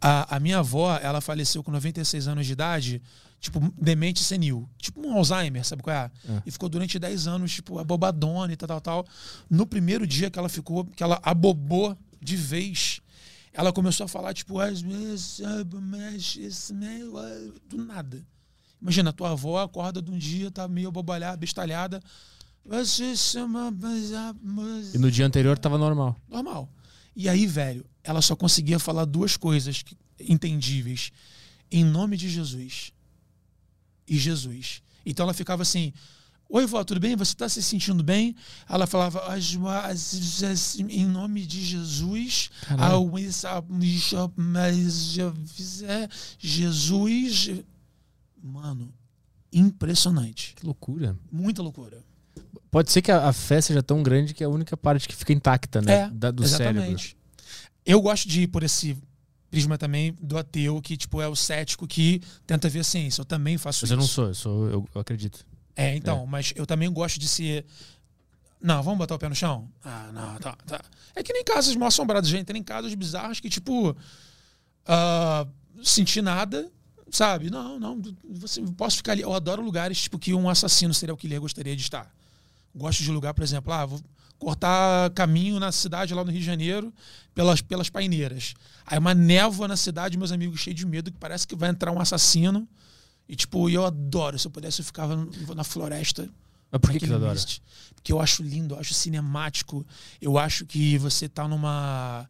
A, 0.00 0.36
a 0.36 0.40
minha 0.40 0.58
avó, 0.58 0.96
ela 0.96 1.20
faleceu 1.20 1.62
com 1.62 1.70
96 1.70 2.28
anos 2.28 2.46
de 2.46 2.52
idade, 2.52 3.02
tipo, 3.40 3.60
demente 3.80 4.22
senil. 4.22 4.68
Tipo 4.76 5.06
um 5.06 5.16
Alzheimer, 5.16 5.64
sabe 5.64 5.82
qual 5.82 5.96
é? 5.96 6.10
É. 6.28 6.42
E 6.44 6.50
ficou 6.50 6.68
durante 6.68 6.98
10 6.98 7.26
anos, 7.26 7.54
tipo, 7.54 7.78
abobadona 7.78 8.52
e 8.52 8.56
tal, 8.56 8.68
tal, 8.68 8.80
tal. 8.80 9.06
No 9.48 9.66
primeiro 9.66 10.06
dia 10.06 10.30
que 10.30 10.38
ela 10.38 10.48
ficou, 10.48 10.84
que 10.84 11.02
ela 11.02 11.18
abobou 11.22 11.96
de 12.20 12.36
vez. 12.36 13.00
Ela 13.52 13.72
começou 13.72 14.04
a 14.04 14.08
falar, 14.08 14.34
tipo, 14.34 14.60
do 17.66 17.82
nada. 17.82 18.22
Imagina, 18.80 19.10
tua 19.10 19.30
avó 19.30 19.62
acorda 19.62 20.02
de 20.02 20.10
um 20.10 20.18
dia, 20.18 20.50
tá 20.50 20.68
meio 20.68 20.88
abobalhada, 20.88 21.38
bestalhada. 21.38 22.02
E 24.94 24.98
no 24.98 25.10
dia 25.10 25.26
anterior 25.26 25.58
tava 25.58 25.78
normal. 25.78 26.16
Normal. 26.28 26.68
E 27.14 27.28
aí, 27.28 27.46
velho, 27.46 27.84
ela 28.02 28.20
só 28.20 28.34
conseguia 28.36 28.78
falar 28.78 29.04
duas 29.04 29.36
coisas 29.36 29.82
entendíveis. 30.20 31.10
Em 31.70 31.84
nome 31.84 32.16
de 32.16 32.28
Jesus. 32.28 32.92
E 34.06 34.18
Jesus. 34.18 34.82
Então 35.04 35.24
ela 35.24 35.34
ficava 35.34 35.62
assim. 35.62 35.92
Oi, 36.48 36.64
vó, 36.64 36.84
tudo 36.84 37.00
bem? 37.00 37.16
Você 37.16 37.32
está 37.32 37.48
se 37.48 37.60
sentindo 37.60 38.04
bem? 38.04 38.34
Ela 38.68 38.86
falava, 38.86 39.20
"As- 39.32 39.56
as- 39.84 40.42
as- 40.44 40.78
em 40.78 41.04
nome 41.04 41.44
de 41.44 41.60
Jesus, 41.64 42.50
é, 45.82 46.08
Jesus. 46.38 47.50
Mano, 48.40 48.92
impressionante. 49.52 50.54
Que 50.54 50.64
loucura. 50.64 51.18
Muita 51.32 51.62
loucura. 51.62 52.04
Pode 52.70 52.90
ser 52.92 53.00
que 53.02 53.10
a, 53.10 53.28
a 53.28 53.32
fé 53.32 53.60
seja 53.60 53.82
tão 53.82 54.02
grande 54.02 54.34
que 54.34 54.42
é 54.42 54.46
a 54.46 54.50
única 54.50 54.76
parte 54.76 55.08
que 55.08 55.14
fica 55.16 55.32
intacta, 55.32 55.80
né? 55.80 55.92
É, 55.92 56.10
Da- 56.10 56.30
do 56.30 56.46
cérebro. 56.46 56.80
Exatamente. 56.82 57.16
Eu 57.84 58.00
gosto 58.02 58.28
de 58.28 58.42
ir 58.42 58.46
por 58.48 58.62
esse 58.62 58.96
prisma 59.50 59.78
também 59.78 60.12
do 60.20 60.36
ateu, 60.36 60.82
que 60.82 60.96
tipo 60.96 61.20
é 61.22 61.28
o 61.28 61.36
cético 61.36 61.86
que 61.86 62.20
tenta 62.46 62.68
ver 62.68 62.80
a 62.80 62.84
ciência. 62.84 63.20
Eu 63.20 63.24
também 63.24 63.56
faço 63.56 63.84
Mas 63.84 63.90
isso. 63.90 63.92
eu 63.94 63.96
não 63.96 64.06
sou, 64.06 64.26
eu 64.26 64.34
sou, 64.34 64.68
eu, 64.68 64.88
eu 64.94 65.00
acredito. 65.00 65.46
É, 65.74 65.94
então, 65.96 66.26
mas 66.26 66.52
eu 66.56 66.66
também 66.66 66.90
gosto 66.92 67.20
de 67.20 67.28
ser. 67.28 67.64
Não, 68.60 68.82
vamos 68.82 68.98
botar 68.98 69.14
o 69.14 69.18
pé 69.18 69.28
no 69.28 69.34
chão? 69.34 69.68
Ah, 69.84 70.10
não, 70.12 70.34
tá, 70.38 70.56
tá. 70.66 70.80
É 71.14 71.22
que 71.22 71.32
nem 71.32 71.44
casas 71.44 71.76
mal 71.76 71.88
assombradas, 71.88 72.28
gente. 72.28 72.46
Tem 72.46 72.62
casos 72.62 72.94
bizarros 72.94 73.38
que, 73.38 73.48
tipo. 73.48 73.94
ah, 74.86 75.46
sentir 75.82 76.22
nada, 76.22 76.70
sabe? 77.10 77.50
Não, 77.50 77.78
não. 77.78 78.00
Você, 78.30 78.62
posso 78.76 78.96
ficar 78.96 79.12
ali. 79.12 79.22
Eu 79.22 79.32
adoro 79.34 79.62
lugares 79.62 80.00
tipo 80.00 80.18
que 80.18 80.32
um 80.34 80.48
assassino 80.48 80.94
serial 80.94 81.16
killer 81.16 81.40
gostaria 81.40 81.76
de 81.76 81.82
estar. 81.82 82.12
Gosto 82.76 83.02
de 83.02 83.10
lugar, 83.10 83.32
por 83.32 83.42
exemplo, 83.42 83.72
ah, 83.72 83.86
vou 83.86 84.00
cortar 84.38 85.10
caminho 85.10 85.58
na 85.58 85.72
cidade 85.72 86.12
lá 86.12 86.22
no 86.22 86.30
Rio 86.30 86.40
de 86.40 86.46
Janeiro 86.46 86.92
pelas, 87.34 87.62
pelas 87.62 87.88
paineiras. 87.88 88.54
Aí 88.84 88.98
uma 88.98 89.14
névoa 89.14 89.66
na 89.66 89.76
cidade, 89.76 90.18
meus 90.18 90.30
amigos 90.30 90.60
cheios 90.60 90.78
de 90.78 90.86
medo, 90.86 91.10
que 91.10 91.18
parece 91.18 91.46
que 91.46 91.56
vai 91.56 91.70
entrar 91.70 91.90
um 91.90 92.00
assassino. 92.00 92.68
E 93.28 93.34
tipo, 93.34 93.68
eu 93.70 93.84
adoro. 93.84 94.38
Se 94.38 94.46
eu 94.46 94.50
pudesse, 94.50 94.80
eu 94.80 94.84
ficava 94.84 95.16
na 95.54 95.64
floresta. 95.64 96.28
Mas 96.70 96.80
por 96.80 96.90
que, 96.90 97.00
que 97.00 97.06
tu 97.06 97.14
adora? 97.14 97.32
mist. 97.32 97.62
Porque 97.94 98.12
eu 98.12 98.20
acho 98.20 98.42
lindo, 98.42 98.74
eu 98.74 98.78
acho 98.78 98.92
cinemático. 98.92 99.84
Eu 100.20 100.38
acho 100.38 100.66
que 100.66 100.98
você 100.98 101.28
tá 101.28 101.48
numa, 101.48 102.28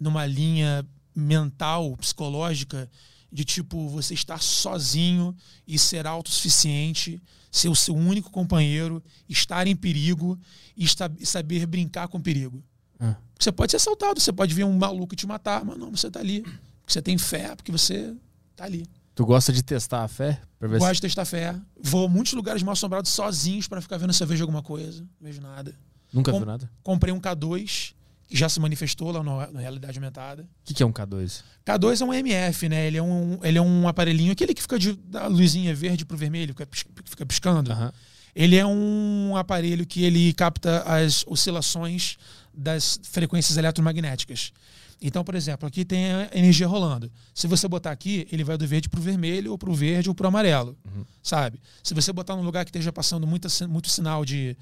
numa 0.00 0.24
linha 0.24 0.86
mental, 1.14 1.96
psicológica, 1.96 2.88
de 3.30 3.44
tipo, 3.44 3.88
você 3.88 4.14
estar 4.14 4.40
sozinho 4.40 5.36
e 5.66 5.78
ser 5.78 6.06
autossuficiente, 6.06 7.20
ser 7.50 7.68
o 7.68 7.74
seu 7.74 7.94
único 7.94 8.30
companheiro, 8.30 9.02
estar 9.28 9.66
em 9.66 9.74
perigo 9.76 10.38
e 10.76 10.86
saber 11.26 11.66
brincar 11.66 12.08
com 12.08 12.20
perigo. 12.20 12.62
Ah. 13.00 13.16
Você 13.38 13.52
pode 13.52 13.70
ser 13.70 13.76
assaltado, 13.76 14.20
você 14.20 14.32
pode 14.32 14.52
ver 14.54 14.64
um 14.64 14.76
maluco 14.76 15.14
te 15.16 15.26
matar, 15.26 15.64
mas 15.64 15.78
não, 15.78 15.90
você 15.90 16.10
tá 16.10 16.20
ali. 16.20 16.42
Porque 16.42 16.92
você 16.92 17.02
tem 17.02 17.16
fé, 17.18 17.54
porque 17.54 17.70
você 17.72 18.14
tá 18.56 18.64
ali. 18.64 18.84
Tu 19.14 19.24
gosta 19.26 19.52
de 19.52 19.62
testar 19.62 20.04
a 20.04 20.08
fé? 20.08 20.40
Pra 20.58 20.68
ver 20.68 20.76
se- 20.76 20.80
Gosto 20.80 20.94
de 20.94 21.00
testar 21.02 21.24
fé. 21.24 21.54
Vou 21.80 22.06
a 22.06 22.08
muitos 22.08 22.32
lugares 22.32 22.62
mal 22.62 22.72
assombrados 22.72 23.10
sozinhos 23.12 23.66
para 23.68 23.80
ficar 23.80 23.96
vendo 23.98 24.12
se 24.12 24.22
eu 24.22 24.26
vejo 24.26 24.42
alguma 24.44 24.62
coisa. 24.62 25.02
Não 25.20 25.26
vejo 25.28 25.40
nada. 25.40 25.74
Nunca 26.12 26.30
Com- 26.32 26.38
viu 26.38 26.46
nada? 26.46 26.70
Comprei 26.82 27.12
um 27.12 27.20
K2, 27.20 27.94
que 28.28 28.36
já 28.36 28.48
se 28.48 28.60
manifestou 28.60 29.10
lá 29.10 29.22
no, 29.22 29.50
na 29.52 29.60
realidade 29.60 29.98
aumentada. 29.98 30.42
O 30.42 30.46
que, 30.64 30.74
que 30.74 30.82
é 30.82 30.86
um 30.86 30.92
K2? 30.92 31.42
K2 31.66 32.00
é 32.00 32.04
um 32.04 32.12
MF, 32.14 32.68
né? 32.68 32.86
Ele 32.86 32.98
é 32.98 33.02
um, 33.02 33.38
ele 33.42 33.58
é 33.58 33.62
um 33.62 33.88
aparelhinho, 33.88 34.30
aquele 34.32 34.52
que 34.54 34.62
fica 34.62 34.78
de, 34.78 34.92
da 34.92 35.26
luzinha 35.26 35.74
verde 35.74 36.04
pro 36.04 36.16
vermelho, 36.16 36.54
que 36.54 36.64
pis- 36.66 36.82
que 36.82 37.10
fica 37.10 37.24
piscando. 37.26 37.72
Aham. 37.72 37.92
Ele 38.36 38.54
é 38.56 38.64
um 38.66 39.34
aparelho 39.36 39.84
que 39.86 40.04
ele 40.04 40.32
capta 40.34 40.82
as 40.82 41.24
oscilações 41.26 42.16
das 42.54 43.00
frequências 43.02 43.56
eletromagnéticas. 43.56 44.52
Então, 45.00 45.22
por 45.24 45.34
exemplo, 45.34 45.66
aqui 45.66 45.84
tem 45.84 46.12
a 46.12 46.28
energia 46.34 46.66
rolando. 46.66 47.10
Se 47.32 47.46
você 47.46 47.66
botar 47.68 47.90
aqui, 47.92 48.26
ele 48.32 48.42
vai 48.44 48.56
do 48.58 48.66
verde 48.66 48.88
para 48.88 48.98
o 48.98 49.02
vermelho, 49.02 49.52
ou 49.52 49.58
para 49.58 49.70
o 49.70 49.74
verde, 49.74 50.08
ou 50.08 50.14
para 50.14 50.24
o 50.24 50.28
amarelo. 50.28 50.76
Sabe? 51.22 51.60
Se 51.82 51.94
você 51.94 52.12
botar 52.12 52.34
num 52.36 52.42
lugar 52.42 52.64
que 52.64 52.70
esteja 52.70 52.92
passando 52.92 53.26
muita, 53.26 53.48
si- 53.48 53.66
muito 53.66 53.88
sinal 53.88 54.24
de 54.24 54.56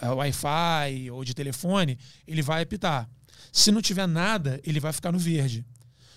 Wi-Fi 0.00 1.10
ou 1.10 1.24
de 1.24 1.34
telefone, 1.34 1.98
ele 2.26 2.42
vai 2.42 2.62
apitar. 2.62 3.08
Se 3.52 3.70
não 3.70 3.82
tiver 3.82 4.06
nada, 4.06 4.60
ele 4.64 4.80
vai 4.80 4.92
ficar 4.92 5.12
no 5.12 5.18
verde. 5.18 5.64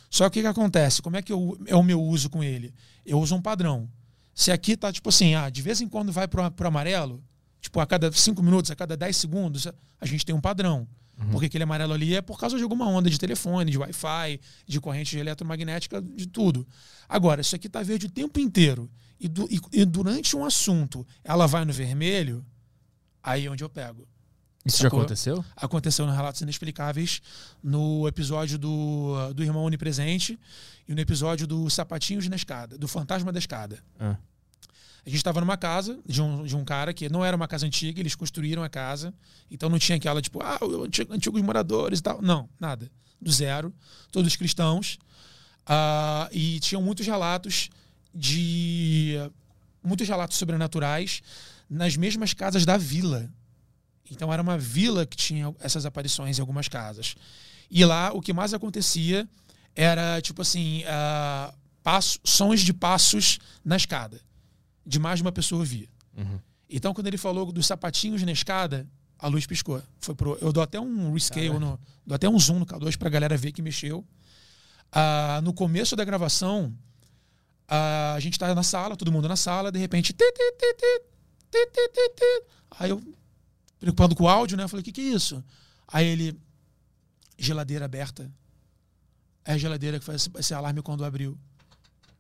Só 0.10 0.30
que 0.30 0.40
o 0.40 0.44
que 0.44 0.48
acontece? 0.48 1.02
Como 1.02 1.18
é 1.18 1.22
que 1.22 1.34
eu, 1.34 1.58
é 1.66 1.76
o 1.76 1.84
meu 1.84 2.02
uso 2.02 2.30
com 2.30 2.44
ele? 2.44 2.74
Eu 3.06 3.20
uso 3.20 3.36
um 3.36 3.42
padrão. 3.42 3.90
Se 4.34 4.52
aqui 4.52 4.78
tá 4.78 4.92
tipo 4.92 5.10
assim, 5.10 5.36
ah, 5.36 5.50
de 5.50 5.62
vez 5.62 5.82
em 5.82 5.88
quando 5.90 6.12
vai 6.12 6.28
pro, 6.28 6.50
pro 6.52 6.68
amarelo, 6.68 7.24
tipo 7.60 7.80
a 7.80 7.86
cada 7.86 8.12
5 8.12 8.42
minutos, 8.42 8.72
a 8.72 8.76
cada 8.76 8.96
10 8.96 9.16
segundos, 9.18 9.68
a 10.00 10.06
gente 10.06 10.26
tem 10.26 10.34
um 10.36 10.40
padrão. 10.42 10.88
Porque 11.32 11.46
aquele 11.46 11.64
amarelo 11.64 11.94
ali 11.94 12.14
é 12.14 12.22
por 12.22 12.38
causa 12.38 12.58
de 12.58 12.64
alguma 12.64 12.88
onda 12.90 13.10
de 13.10 13.18
telefone, 13.18 13.72
de 13.72 13.78
Wi-Fi, 13.78 14.40
de 14.68 14.82
corrente 14.82 15.18
eletromagnética, 15.18 16.02
de 16.02 16.28
tudo. 16.28 16.68
Agora, 17.08 17.40
isso 17.40 17.56
aqui 17.56 17.70
tá 17.70 17.82
verde 17.82 18.08
o 18.08 18.10
tempo 18.10 18.38
inteiro. 18.40 18.90
E, 19.20 19.28
e- 19.28 19.82
e 19.82 19.86
durante 19.86 20.36
um 20.36 20.44
assunto 20.44 21.08
ela 21.24 21.48
vai 21.48 21.64
no 21.64 21.72
vermelho, 21.72 22.46
aí 23.26 23.48
é 23.48 23.52
onde 23.52 23.64
eu 23.64 23.70
pego. 23.70 24.08
Isso 24.66 24.78
já 24.78 24.84
Sacou? 24.84 25.00
aconteceu? 25.00 25.46
Aconteceu 25.56 26.06
no 26.08 26.12
Relatos 26.12 26.42
Inexplicáveis, 26.42 27.22
no 27.64 28.08
episódio 28.08 28.58
do, 28.58 29.34
do 29.34 29.44
Irmão 29.44 29.64
Onipresente 29.64 30.40
e 30.88 30.94
no 30.94 31.00
episódio 31.00 31.46
do 31.46 31.70
Sapatinhos 31.70 32.28
na 32.28 32.36
Escada, 32.36 32.78
do 32.78 32.88
Fantasma 32.88 33.32
da 33.32 33.38
Escada. 33.38 33.80
Ah. 34.00 34.16
A 35.06 35.10
gente 35.10 35.18
estava 35.18 35.40
numa 35.40 35.56
casa 35.56 36.00
de 36.04 36.20
um, 36.20 36.44
de 36.44 36.56
um 36.56 36.66
cara 36.66 36.92
que 36.92 37.08
não 37.10 37.24
era 37.24 37.38
uma 37.38 37.48
casa 37.48 37.68
antiga, 37.68 38.00
eles 38.00 38.16
construíram 38.16 38.64
a 38.64 38.70
casa, 38.70 39.14
então 39.52 39.70
não 39.70 39.78
tinha 39.78 39.98
aquela 39.98 40.20
tipo, 40.20 40.42
ah, 40.42 40.58
antigos 41.12 41.42
moradores 41.44 42.00
e 42.00 42.02
tal. 42.02 42.20
Não, 42.24 42.50
nada. 42.60 42.90
Do 43.22 43.32
zero. 43.32 43.72
Todos 44.12 44.36
cristãos. 44.36 44.98
Ah, 45.64 46.28
e 46.32 46.60
tinham 46.60 46.82
muitos 46.82 47.06
relatos 47.06 47.70
de. 48.14 49.14
muitos 49.84 50.08
relatos 50.08 50.38
sobrenaturais 50.38 51.22
nas 51.70 51.96
mesmas 51.96 52.34
casas 52.34 52.66
da 52.66 52.78
vila. 52.78 53.30
Então 54.10 54.32
era 54.32 54.42
uma 54.42 54.58
vila 54.58 55.06
que 55.06 55.18
tinha 55.18 55.54
essas 55.60 55.86
aparições 55.86 56.38
em 56.38 56.42
algumas 56.42 56.68
casas. 56.68 57.16
E 57.70 57.84
lá 57.84 58.12
o 58.14 58.22
que 58.22 58.34
mais 58.34 58.54
acontecia 58.54 59.28
era 59.76 60.22
tipo 60.22 60.42
assim, 60.42 60.84
ah, 60.88 61.54
passo, 61.84 62.20
sons 62.24 62.62
de 62.62 62.74
passos 62.74 63.40
na 63.64 63.76
escada. 63.76 64.22
De 64.86 65.00
mais 65.00 65.20
de 65.20 65.24
uma 65.24 65.32
pessoa 65.32 65.60
ouvia. 65.60 65.88
Uhum. 66.16 66.40
Então 66.70 66.94
quando 66.94 67.08
ele 67.08 67.18
falou 67.18 67.52
dos 67.52 67.66
sapatinhos 67.66 68.22
na 68.24 68.32
escada, 68.32 68.88
a 69.18 69.28
luz 69.28 69.46
piscou. 69.46 69.82
Foi 70.00 70.14
pro, 70.14 70.38
eu 70.42 70.54
dou 70.54 70.62
até 70.62 70.80
um 70.80 71.12
rescale, 71.12 71.48
Caraca. 71.48 71.66
no, 71.66 71.80
dou 72.06 72.16
até 72.16 72.30
um 72.30 72.40
zoom 72.40 72.60
no 72.60 72.66
K2 72.66 72.98
pra 72.98 73.10
galera 73.10 73.36
ver 73.36 73.52
que 73.52 73.62
mexeu. 73.62 74.06
Ah, 74.92 75.42
no 75.44 75.54
começo 75.54 75.96
da 75.96 76.06
gravação, 76.06 76.74
ah, 77.68 78.14
a 78.16 78.20
gente 78.20 78.38
tá 78.38 78.54
na 78.54 78.64
sala, 78.64 78.96
todo 78.96 79.12
mundo 79.12 79.28
na 79.28 79.36
sala, 79.36 79.72
de 79.72 79.80
repente. 79.80 80.14
ti, 80.14 80.26
ti, 80.32 80.76
ti, 80.78 81.15
Aí 82.72 82.90
eu, 82.90 83.02
preocupado 83.80 84.16
com 84.16 84.24
o 84.24 84.28
áudio, 84.28 84.58
né? 84.58 84.64
Eu 84.64 84.70
falei, 84.70 84.82
o 84.82 84.84
que, 84.84 84.92
que 84.92 85.02
é 85.02 85.16
isso? 85.16 85.44
Aí 85.88 86.08
ele, 86.08 86.40
geladeira 87.38 87.86
aberta. 87.86 88.32
É 89.44 89.54
a 89.54 89.58
geladeira 89.58 90.00
que 90.00 90.06
faz 90.06 90.22
esse, 90.22 90.32
esse 90.38 90.54
alarme 90.54 90.82
quando 90.82 91.06
abriu. 91.06 91.38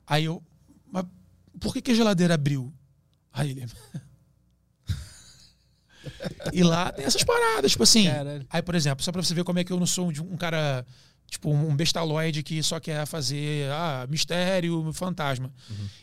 Aí 0.05 0.25
eu, 0.25 0.43
mas 0.91 1.05
por 1.59 1.73
que, 1.73 1.81
que 1.81 1.91
a 1.91 1.95
geladeira 1.95 2.35
abriu? 2.35 2.71
Aí 3.33 3.51
ele. 3.51 3.65
e 6.53 6.63
lá 6.63 6.91
tem 6.91 7.05
essas 7.05 7.23
paradas, 7.23 7.71
tipo 7.71 7.83
assim. 7.83 8.05
Caralho. 8.05 8.45
Aí, 8.49 8.61
por 8.61 8.75
exemplo, 8.75 9.03
só 9.03 9.11
pra 9.11 9.23
você 9.23 9.33
ver 9.33 9.43
como 9.43 9.59
é 9.59 9.63
que 9.63 9.73
eu 9.73 9.79
não 9.79 9.87
sou 9.87 10.09
um 10.09 10.37
cara 10.37 10.85
Tipo, 11.29 11.51
um 11.51 11.75
bestaloide 11.75 12.43
que 12.43 12.61
só 12.63 12.79
quer 12.79 13.05
fazer 13.05 13.69
ah, 13.71 14.07
mistério, 14.09 14.91
fantasma. 14.93 15.51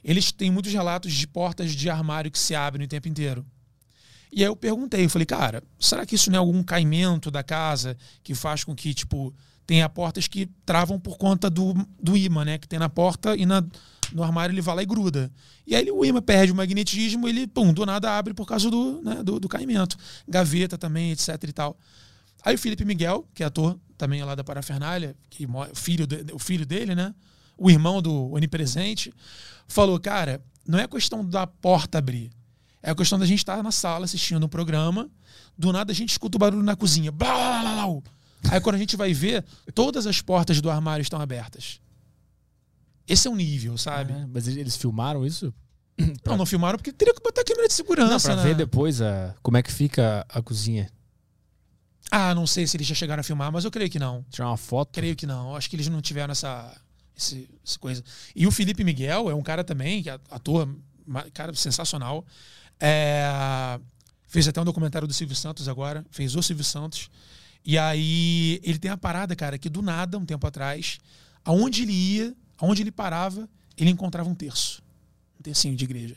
Eles 0.04 0.30
têm 0.30 0.50
muitos 0.50 0.72
relatos 0.72 1.12
de 1.12 1.26
portas 1.26 1.72
de 1.72 1.88
armário 1.88 2.30
que 2.30 2.38
se 2.38 2.54
abrem 2.54 2.84
o 2.84 2.88
tempo 2.88 3.08
inteiro. 3.08 3.46
E 4.32 4.42
aí 4.42 4.48
eu 4.48 4.56
perguntei, 4.56 5.04
eu 5.04 5.10
falei, 5.10 5.26
cara, 5.26 5.62
será 5.78 6.06
que 6.06 6.14
isso 6.14 6.30
não 6.30 6.36
é 6.36 6.38
algum 6.38 6.62
caimento 6.62 7.30
da 7.30 7.42
casa 7.42 7.96
que 8.22 8.34
faz 8.34 8.64
com 8.64 8.74
que, 8.74 8.94
tipo, 8.94 9.32
tenha 9.66 9.88
portas 9.88 10.26
que 10.26 10.48
travam 10.64 10.98
por 10.98 11.18
conta 11.18 11.50
do, 11.50 11.74
do 12.02 12.16
imã, 12.16 12.44
né? 12.44 12.58
Que 12.58 12.66
tem 12.66 12.78
na 12.78 12.88
porta 12.88 13.36
e 13.36 13.44
na, 13.44 13.62
no 14.12 14.22
armário 14.22 14.52
ele 14.52 14.62
vai 14.62 14.76
lá 14.76 14.82
e 14.82 14.86
gruda. 14.86 15.30
E 15.66 15.74
aí 15.74 15.90
o 15.90 16.04
imã 16.04 16.20
perde 16.22 16.50
o 16.50 16.54
magnetismo, 16.54 17.28
ele, 17.28 17.46
pum, 17.46 17.72
do 17.72 17.84
nada 17.84 18.16
abre 18.16 18.34
por 18.34 18.46
causa 18.46 18.70
do, 18.70 19.02
né, 19.02 19.22
do, 19.22 19.38
do 19.38 19.48
caimento. 19.48 19.96
Gaveta 20.26 20.78
também, 20.78 21.12
etc 21.12 21.28
e 21.46 21.52
tal. 21.52 21.78
Aí 22.44 22.54
o 22.54 22.58
Felipe 22.58 22.84
Miguel, 22.84 23.26
que 23.34 23.42
é 23.42 23.46
ator 23.46 23.78
também 23.96 24.22
lá 24.24 24.34
da 24.34 24.42
Parafernália, 24.42 25.16
que 25.30 25.46
mo- 25.46 25.66
filho 25.74 26.06
de- 26.06 26.32
o 26.32 26.38
filho 26.38 26.66
dele, 26.66 26.94
né? 26.94 27.14
O 27.56 27.70
irmão 27.70 28.02
do 28.02 28.32
Onipresente, 28.32 29.12
falou, 29.68 29.98
cara, 30.00 30.42
não 30.66 30.78
é 30.78 30.88
questão 30.88 31.24
da 31.24 31.46
porta 31.46 31.98
abrir. 31.98 32.30
É 32.82 32.90
a 32.90 32.94
questão 32.94 33.18
da 33.18 33.24
gente 33.26 33.38
estar 33.38 33.62
na 33.62 33.70
sala 33.70 34.04
assistindo 34.04 34.44
um 34.44 34.48
programa, 34.48 35.08
do 35.56 35.72
nada 35.72 35.92
a 35.92 35.94
gente 35.94 36.10
escuta 36.10 36.36
o 36.36 36.40
barulho 36.40 36.62
na 36.64 36.74
cozinha. 36.74 37.12
Blá, 37.12 37.28
blá, 37.32 37.62
blá, 37.62 37.86
blá. 37.86 38.02
Aí 38.50 38.60
quando 38.60 38.74
a 38.74 38.78
gente 38.78 38.96
vai 38.96 39.12
ver, 39.14 39.44
todas 39.72 40.04
as 40.06 40.20
portas 40.20 40.60
do 40.60 40.68
armário 40.68 41.02
estão 41.02 41.20
abertas. 41.20 41.80
Esse 43.06 43.28
é 43.28 43.30
o 43.30 43.36
nível, 43.36 43.76
sabe? 43.78 44.12
Ah, 44.12 44.26
mas 44.32 44.48
eles 44.48 44.76
filmaram 44.76 45.24
isso? 45.26 45.52
Não, 46.24 46.36
não 46.36 46.46
filmaram 46.46 46.76
porque 46.78 46.92
teria 46.92 47.14
que 47.14 47.22
botar 47.22 47.44
câmera 47.44 47.68
de 47.68 47.74
segurança. 47.74 48.28
Não, 48.30 48.34
pra 48.34 48.36
né? 48.36 48.42
ver 48.42 48.54
depois 48.56 49.00
a, 49.00 49.34
como 49.42 49.56
é 49.56 49.62
que 49.62 49.70
fica 49.70 50.26
a 50.28 50.42
cozinha. 50.42 50.90
Ah, 52.14 52.34
não 52.34 52.46
sei 52.46 52.66
se 52.66 52.76
eles 52.76 52.86
já 52.86 52.94
chegaram 52.94 53.20
a 53.20 53.24
filmar, 53.24 53.50
mas 53.50 53.64
eu 53.64 53.70
creio 53.70 53.88
que 53.88 53.98
não. 53.98 54.22
Tirar 54.30 54.48
uma 54.48 54.56
foto. 54.58 54.90
Creio 54.92 55.16
que 55.16 55.26
não. 55.26 55.56
Acho 55.56 55.70
que 55.70 55.76
eles 55.76 55.88
não 55.88 56.02
tiveram 56.02 56.30
essa, 56.32 56.78
esse- 57.16 57.48
essa 57.66 57.78
coisa. 57.78 58.04
E 58.36 58.46
o 58.46 58.50
Felipe 58.50 58.84
Miguel 58.84 59.30
é 59.30 59.34
um 59.34 59.42
cara 59.42 59.64
também, 59.64 60.02
que 60.02 60.10
é 60.10 60.20
ator, 60.30 60.68
cara 61.32 61.54
sensacional. 61.54 62.22
É, 62.78 63.80
fez 64.28 64.46
até 64.46 64.60
um 64.60 64.64
documentário 64.64 65.08
do 65.08 65.14
Silvio 65.14 65.34
Santos 65.34 65.68
agora, 65.68 66.04
fez 66.10 66.36
o 66.36 66.42
Silvio 66.42 66.64
Santos. 66.64 67.08
E 67.64 67.78
aí 67.78 68.60
ele 68.62 68.78
tem 68.78 68.90
a 68.90 68.96
parada, 68.98 69.34
cara, 69.34 69.56
que 69.56 69.70
do 69.70 69.80
nada, 69.80 70.18
um 70.18 70.26
tempo 70.26 70.46
atrás, 70.46 70.98
aonde 71.42 71.82
ele 71.84 71.92
ia, 71.92 72.34
aonde 72.58 72.82
ele 72.82 72.92
parava, 72.92 73.48
ele 73.74 73.88
encontrava 73.88 74.28
um 74.28 74.34
terço. 74.34 74.82
Um 75.40 75.42
tercinho 75.42 75.74
de 75.74 75.84
igreja. 75.84 76.16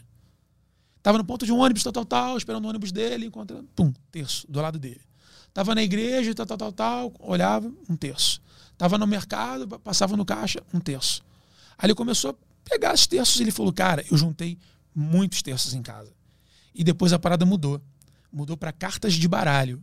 Tava 1.02 1.18
no 1.20 1.24
ponto 1.24 1.46
de 1.46 1.54
um 1.54 1.60
ônibus, 1.60 1.84
tal, 1.84 1.94
tal, 1.94 2.04
tal, 2.06 2.38
esperando 2.38 2.66
o 2.66 2.68
ônibus 2.68 2.92
dele, 2.92 3.28
encontra, 3.28 3.64
pum, 3.76 3.94
terço, 4.12 4.46
do 4.52 4.60
lado 4.60 4.78
dele. 4.78 5.00
Tava 5.56 5.74
na 5.74 5.82
igreja, 5.82 6.36
tal, 6.36 6.46
tal, 6.46 6.58
tal, 6.58 6.72
tal, 6.74 7.14
olhava, 7.18 7.72
um 7.90 7.96
terço. 7.96 8.42
Tava 8.78 8.98
no 8.98 9.08
mercado, 9.08 9.80
passava 9.80 10.18
no 10.18 10.26
caixa, 10.26 10.62
um 10.74 10.82
terço. 10.82 11.24
Aí 11.78 11.88
ele 11.88 11.96
começou 11.96 12.32
a 12.32 12.36
pegar 12.70 12.94
os 12.94 13.08
terços 13.08 13.40
e 13.40 13.44
ele 13.44 13.52
falou, 13.52 13.72
cara, 13.72 14.04
eu 14.12 14.18
juntei 14.18 14.58
muitos 14.94 15.42
terços 15.42 15.74
em 15.74 15.82
casa. 15.82 16.12
E 16.74 16.84
depois 16.84 17.14
a 17.14 17.20
parada 17.20 17.46
mudou. 17.46 17.82
Mudou 18.30 18.58
para 18.58 18.74
cartas 18.74 19.14
de 19.14 19.26
baralho. 19.30 19.82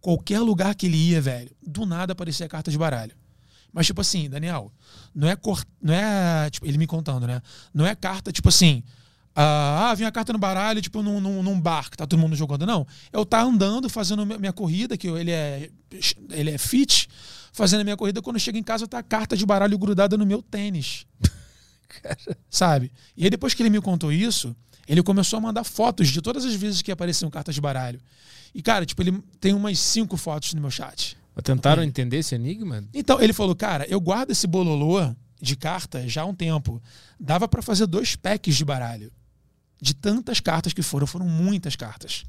Qualquer 0.00 0.40
lugar 0.40 0.74
que 0.74 0.86
ele 0.86 0.96
ia, 0.96 1.20
velho, 1.20 1.54
do 1.64 1.86
nada 1.86 2.12
aparecia 2.12 2.48
carta 2.48 2.72
de 2.72 2.76
baralho. 2.76 3.14
Mas, 3.72 3.86
tipo 3.86 4.00
assim, 4.00 4.28
Daniel, 4.28 4.72
não 5.14 5.28
é. 5.28 5.36
Cor... 5.36 5.64
Não 5.80 5.94
é 5.94 6.50
tipo, 6.50 6.66
ele 6.66 6.76
me 6.76 6.88
contando, 6.88 7.24
né? 7.24 7.40
Não 7.72 7.86
é 7.86 7.94
carta, 7.94 8.32
tipo 8.32 8.48
assim. 8.48 8.82
Ah, 9.36 9.90
ah, 9.90 9.94
vinha 9.94 10.08
a 10.08 10.12
carta 10.12 10.32
no 10.32 10.38
baralho, 10.38 10.80
tipo, 10.80 11.02
num, 11.02 11.20
num, 11.20 11.42
num 11.42 11.60
bar 11.60 11.90
que 11.90 11.96
tá 11.96 12.06
todo 12.06 12.18
mundo 12.18 12.36
jogando. 12.36 12.64
Não. 12.64 12.86
Eu 13.12 13.26
tá 13.26 13.42
andando, 13.42 13.88
fazendo 13.88 14.24
minha, 14.24 14.52
corrida, 14.52 14.96
que 14.96 15.08
ele 15.08 15.32
é, 15.32 15.70
ele 16.30 16.50
é 16.50 16.58
fit, 16.58 17.08
fazendo 17.52 17.80
a 17.80 17.84
minha 17.84 17.96
corrida. 17.96 18.22
Quando 18.22 18.36
eu 18.36 18.40
chego 18.40 18.58
em 18.58 18.62
casa, 18.62 18.86
tá 18.86 18.98
a 18.98 19.02
carta 19.02 19.36
de 19.36 19.44
baralho 19.44 19.76
grudada 19.76 20.16
no 20.16 20.24
meu 20.24 20.40
tênis. 20.40 21.04
Sabe? 22.48 22.92
E 23.16 23.24
aí, 23.24 23.30
depois 23.30 23.54
que 23.54 23.62
ele 23.62 23.70
me 23.70 23.80
contou 23.80 24.12
isso, 24.12 24.54
ele 24.86 25.02
começou 25.02 25.38
a 25.38 25.40
mandar 25.40 25.64
fotos 25.64 26.08
de 26.08 26.22
todas 26.22 26.44
as 26.44 26.54
vezes 26.54 26.80
que 26.80 26.92
apareciam 26.92 27.28
cartas 27.28 27.56
de 27.56 27.60
baralho. 27.60 28.00
E, 28.54 28.62
cara, 28.62 28.86
tipo, 28.86 29.02
ele 29.02 29.20
tem 29.40 29.52
umas 29.52 29.80
cinco 29.80 30.16
fotos 30.16 30.54
no 30.54 30.60
meu 30.60 30.70
chat. 30.70 31.16
Tentaram 31.42 31.82
entender 31.82 32.18
esse 32.18 32.36
enigma? 32.36 32.84
Então, 32.94 33.20
ele 33.20 33.32
falou, 33.32 33.56
cara, 33.56 33.84
eu 33.88 34.00
guardo 34.00 34.30
esse 34.30 34.46
bololô 34.46 35.12
de 35.40 35.56
carta 35.56 36.08
já 36.08 36.22
há 36.22 36.24
um 36.24 36.34
tempo. 36.34 36.80
Dava 37.18 37.48
pra 37.48 37.60
fazer 37.60 37.88
dois 37.88 38.14
packs 38.14 38.54
de 38.54 38.64
baralho. 38.64 39.10
De 39.80 39.94
tantas 39.94 40.40
cartas 40.40 40.72
que 40.72 40.82
foram, 40.82 41.06
foram 41.06 41.28
muitas 41.28 41.76
cartas. 41.76 42.24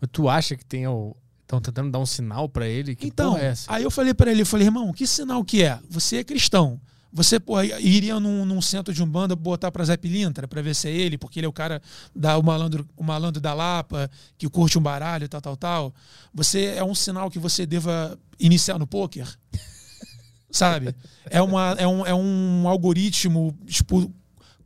Mas 0.00 0.10
tu 0.12 0.28
acha 0.28 0.56
que 0.56 0.64
tem 0.64 0.86
o. 0.86 1.16
Estão 1.42 1.60
tentando 1.60 1.90
dar 1.90 1.98
um 1.98 2.06
sinal 2.06 2.48
pra 2.48 2.68
ele? 2.68 2.94
Que 2.94 3.08
então, 3.08 3.36
é 3.36 3.52
aí 3.66 3.82
eu 3.82 3.90
falei 3.90 4.14
pra 4.14 4.30
ele, 4.30 4.42
eu 4.42 4.46
falei, 4.46 4.68
irmão, 4.68 4.92
que 4.92 5.06
sinal 5.06 5.44
que 5.44 5.64
é? 5.64 5.80
Você 5.88 6.18
é 6.18 6.24
cristão. 6.24 6.80
Você 7.12 7.40
porra, 7.40 7.64
iria 7.80 8.20
num, 8.20 8.44
num 8.44 8.62
centro 8.62 8.94
de 8.94 9.02
umbanda 9.02 9.34
botar 9.34 9.72
pra 9.72 9.84
Zé 9.84 9.96
Pilintra 9.96 10.46
pra 10.46 10.62
ver 10.62 10.76
se 10.76 10.88
é 10.88 10.92
ele, 10.92 11.18
porque 11.18 11.40
ele 11.40 11.46
é 11.46 11.48
o 11.48 11.52
cara 11.52 11.82
da 12.14 12.38
o 12.38 12.42
malandro, 12.42 12.88
o 12.96 13.02
malandro 13.02 13.40
da 13.40 13.52
Lapa, 13.52 14.08
que 14.38 14.48
curte 14.48 14.78
um 14.78 14.82
baralho, 14.82 15.28
tal, 15.28 15.40
tal, 15.40 15.56
tal. 15.56 15.94
Você 16.32 16.66
é 16.66 16.84
um 16.84 16.94
sinal 16.94 17.28
que 17.28 17.38
você 17.38 17.66
deva 17.66 18.16
iniciar 18.38 18.78
no 18.78 18.86
pôquer. 18.86 19.26
Sabe? 20.52 20.94
É, 21.28 21.42
uma, 21.42 21.74
é, 21.78 21.86
um, 21.86 22.06
é 22.06 22.14
um 22.14 22.68
algoritmo 22.68 23.56
tipo, 23.66 24.12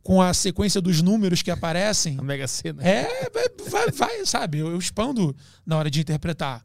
com 0.05 0.21
a 0.21 0.35
sequência 0.35 0.79
dos 0.79 1.01
números 1.01 1.41
que 1.41 1.49
aparecem. 1.49 2.15
A 2.19 2.21
Mega 2.21 2.47
Sena. 2.47 2.83
É, 2.87 3.27
vai, 3.71 3.89
vai, 3.91 4.23
sabe? 4.27 4.59
Eu, 4.59 4.67
eu 4.67 4.77
expando 4.77 5.35
na 5.65 5.75
hora 5.77 5.89
de 5.89 5.99
interpretar. 5.99 6.63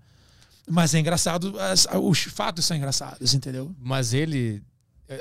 Mas 0.68 0.92
é 0.94 0.98
engraçado, 1.00 1.58
as- 1.58 1.86
os 2.02 2.18
fatos 2.24 2.66
são 2.66 2.76
engraçados, 2.76 3.32
entendeu? 3.32 3.74
Mas 3.80 4.12
ele. 4.12 4.62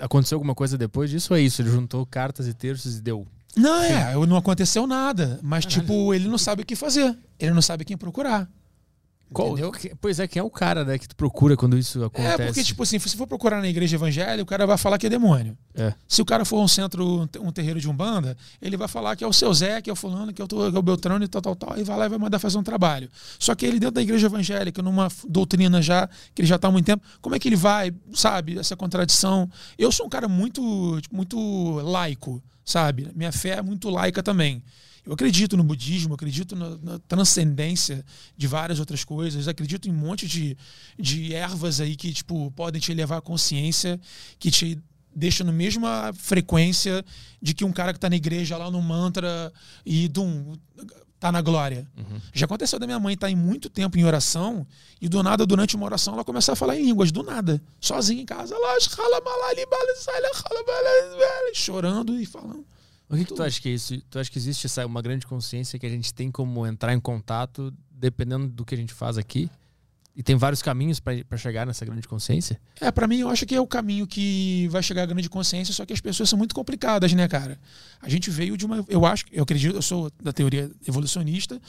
Aconteceu 0.02 0.36
alguma 0.36 0.54
coisa 0.54 0.78
depois 0.78 1.10
disso? 1.10 1.32
Ou 1.34 1.38
é 1.40 1.42
isso? 1.42 1.62
Ele 1.62 1.70
juntou 1.72 2.06
cartas 2.06 2.46
e 2.46 2.54
terços 2.54 2.98
e 2.98 3.02
deu. 3.02 3.26
Não, 3.56 3.82
é, 3.82 4.14
não 4.28 4.36
aconteceu 4.36 4.86
nada. 4.86 5.40
Mas, 5.42 5.66
tipo, 5.66 6.14
ele 6.14 6.28
não 6.28 6.38
sabe 6.38 6.62
o 6.64 6.66
que 6.66 6.76
fazer. 6.76 7.18
Ele 7.40 7.54
não 7.54 7.62
sabe 7.62 7.86
quem 7.86 7.98
procurar. 7.98 8.48
Qual- 9.32 9.72
que- 9.72 9.94
pois 10.02 10.20
é, 10.20 10.28
quem 10.28 10.40
é 10.40 10.44
o 10.44 10.50
cara 10.50 10.84
né, 10.84 10.98
que 10.98 11.08
tu 11.08 11.16
procura 11.16 11.56
quando 11.56 11.78
isso 11.78 12.04
acontece? 12.04 12.42
É, 12.42 12.46
porque, 12.48 12.64
tipo 12.64 12.82
assim, 12.84 12.98
se 12.98 13.16
for 13.16 13.28
procurar 13.28 13.62
na 13.62 13.68
igreja 13.68 13.96
evangélica, 13.96 14.42
o 14.42 14.46
cara 14.46 14.66
vai 14.66 14.78
falar 14.78 14.98
que 14.98 15.06
é 15.06 15.10
demônio. 15.10 15.58
É. 15.76 15.94
Se 16.08 16.22
o 16.22 16.26
cara 16.26 16.44
for 16.46 16.60
um 16.62 16.68
centro, 16.68 17.22
um 17.22 17.28
te- 17.28 17.40
terreiro 17.54 17.80
de 17.80 17.88
umbanda, 17.88 18.36
ele 18.62 18.76
vai 18.76 18.88
falar 18.88 19.16
que 19.16 19.24
é 19.24 19.28
o 19.28 19.32
seu 19.34 19.54
Zé, 19.54 19.82
que 19.82 19.90
é 19.90 19.94
o 19.94 19.96
fulano, 19.96 20.34
que 20.34 20.42
é 20.42 20.46
o, 20.46 20.48
que 20.48 20.56
é 20.56 20.80
o 20.80 20.82
Beltrano 20.82 21.24
e 21.24 21.28
tal, 21.28 21.42
tal, 21.42 21.56
tal, 21.56 21.78
e 21.78 21.84
vai 21.84 21.98
lá 21.98 22.06
e 22.06 22.10
vai 22.10 22.18
mandar 22.18 22.40
fazer 22.40 22.58
um 22.58 22.64
trabalho. 22.64 23.10
Só 23.38 23.54
que 23.54 23.66
ele 23.66 23.80
dentro 23.80 23.96
da 23.96 24.02
igreja 24.02 24.26
evangélica, 24.28 24.82
numa 24.82 25.08
doutrina 25.28 25.82
já, 25.82 26.08
que 26.34 26.42
ele 26.42 26.48
já 26.48 26.56
está 26.56 26.68
há 26.68 26.72
muito 26.72 26.86
tempo, 26.86 27.04
como 27.22 27.36
é 27.36 27.40
que 27.40 27.48
ele 27.48 27.56
vai, 27.56 27.94
sabe, 28.14 28.58
essa 28.58 28.76
contradição? 28.76 29.50
Eu 29.78 29.92
sou 29.92 30.06
um 30.08 30.10
cara 30.10 30.28
muito, 30.28 31.00
tipo, 31.02 31.16
muito 31.16 31.80
laico, 31.84 32.42
sabe? 32.66 33.10
Minha 33.16 33.32
fé 33.32 33.58
é 33.58 33.62
muito 33.62 33.90
laica 33.90 34.24
também. 34.24 34.64
Eu 35.10 35.16
acredito 35.16 35.58
no 35.58 35.64
budismo, 35.64 36.14
acredito 36.14 36.56
na, 36.56 36.78
na 36.78 37.00
transcendência 37.00 38.06
de 38.38 38.46
várias 38.46 38.80
outras 38.80 39.04
coisas, 39.04 39.48
acredito 39.48 39.90
em 39.90 39.92
um 39.92 39.96
monte 39.96 40.28
de, 40.28 40.56
de 41.00 41.34
ervas 41.34 41.82
aí 41.82 41.96
que 41.96 42.14
tipo 42.14 42.52
podem 42.52 42.80
te 42.80 42.94
levar 42.94 43.18
à 43.18 43.22
consciência, 43.22 44.00
que 44.38 44.52
te 44.52 44.78
deixam 45.16 45.48
na 45.48 45.52
mesma 45.52 46.14
frequência 46.14 47.04
de 47.42 47.56
que 47.56 47.66
um 47.66 47.72
cara 47.72 47.92
que 47.92 48.00
tá 48.00 48.08
na 48.08 48.18
igreja 48.18 48.56
lá 48.56 48.70
no 48.70 48.80
mantra 48.84 49.52
e 49.84 50.08
dum, 50.08 50.56
tá 51.20 51.32
na 51.32 51.42
glória. 51.42 51.88
Já 52.32 52.46
aconteceu 52.46 52.78
da 52.78 52.86
minha 52.86 53.00
mãe 53.00 53.16
estar 53.16 53.32
em 53.32 53.36
muito 53.36 53.68
tempo 53.68 53.98
em 53.98 54.06
oração 54.06 54.64
e 55.02 55.10
do 55.10 55.24
nada, 55.24 55.44
durante 55.44 55.76
uma 55.76 55.88
oração, 55.88 56.14
ela 56.14 56.24
começar 56.24 56.54
a 56.54 56.56
falar 56.56 56.78
em 56.78 56.86
línguas, 56.86 57.12
do 57.12 57.24
nada, 57.24 57.60
sozinha 57.82 58.22
em 58.22 58.28
casa, 58.28 58.54
chorando 61.56 62.22
e 62.22 62.28
falando. 62.28 62.64
O 63.10 63.16
que, 63.16 63.26
que 63.26 63.34
tu 63.34 63.42
acha 63.42 63.60
que 63.60 63.70
é 63.70 63.72
isso? 63.72 64.00
Tu 64.10 64.20
acha 64.20 64.30
que 64.30 64.38
existe 64.38 64.68
essa, 64.68 64.86
uma 64.86 65.02
grande 65.02 65.26
consciência 65.26 65.80
que 65.80 65.86
a 65.86 65.90
gente 65.90 66.14
tem 66.14 66.32
como 66.32 66.66
entrar 66.66 66.94
em 66.94 67.00
contato 67.00 67.74
dependendo 67.92 68.48
do 68.48 68.64
que 68.64 68.76
a 68.76 68.78
gente 68.78 68.94
faz 68.94 69.18
aqui? 69.18 69.50
E 70.16 70.22
tem 70.22 70.36
vários 70.36 70.62
caminhos 70.62 71.00
pra 71.00 71.38
chegar 71.38 71.66
nessa 71.66 71.86
grande 71.86 72.08
consciência? 72.08 72.60
É, 72.82 72.92
pra 72.92 73.08
mim 73.08 73.20
eu 73.20 73.30
acho 73.30 73.46
que 73.46 73.56
é 73.56 73.62
o 73.62 73.66
caminho 73.66 74.06
que 74.06 74.68
vai 74.68 74.84
chegar 74.84 75.04
à 75.04 75.06
grande 75.06 75.30
consciência, 75.30 75.74
só 75.74 75.86
que 75.86 75.94
as 75.94 76.02
pessoas 76.02 76.30
são 76.30 76.38
muito 76.38 76.54
complicadas, 76.54 77.14
né, 77.14 77.28
cara? 77.28 77.58
A 78.02 78.10
gente 78.10 78.30
veio 78.30 78.58
de 78.58 78.66
uma. 78.66 78.84
Eu 78.90 79.06
acho, 79.06 79.26
eu 79.32 79.44
acredito, 79.44 79.76
eu 79.76 79.82
sou 79.82 80.12
da 80.22 80.34
teoria 80.34 80.70
evolucionista, 80.86 81.62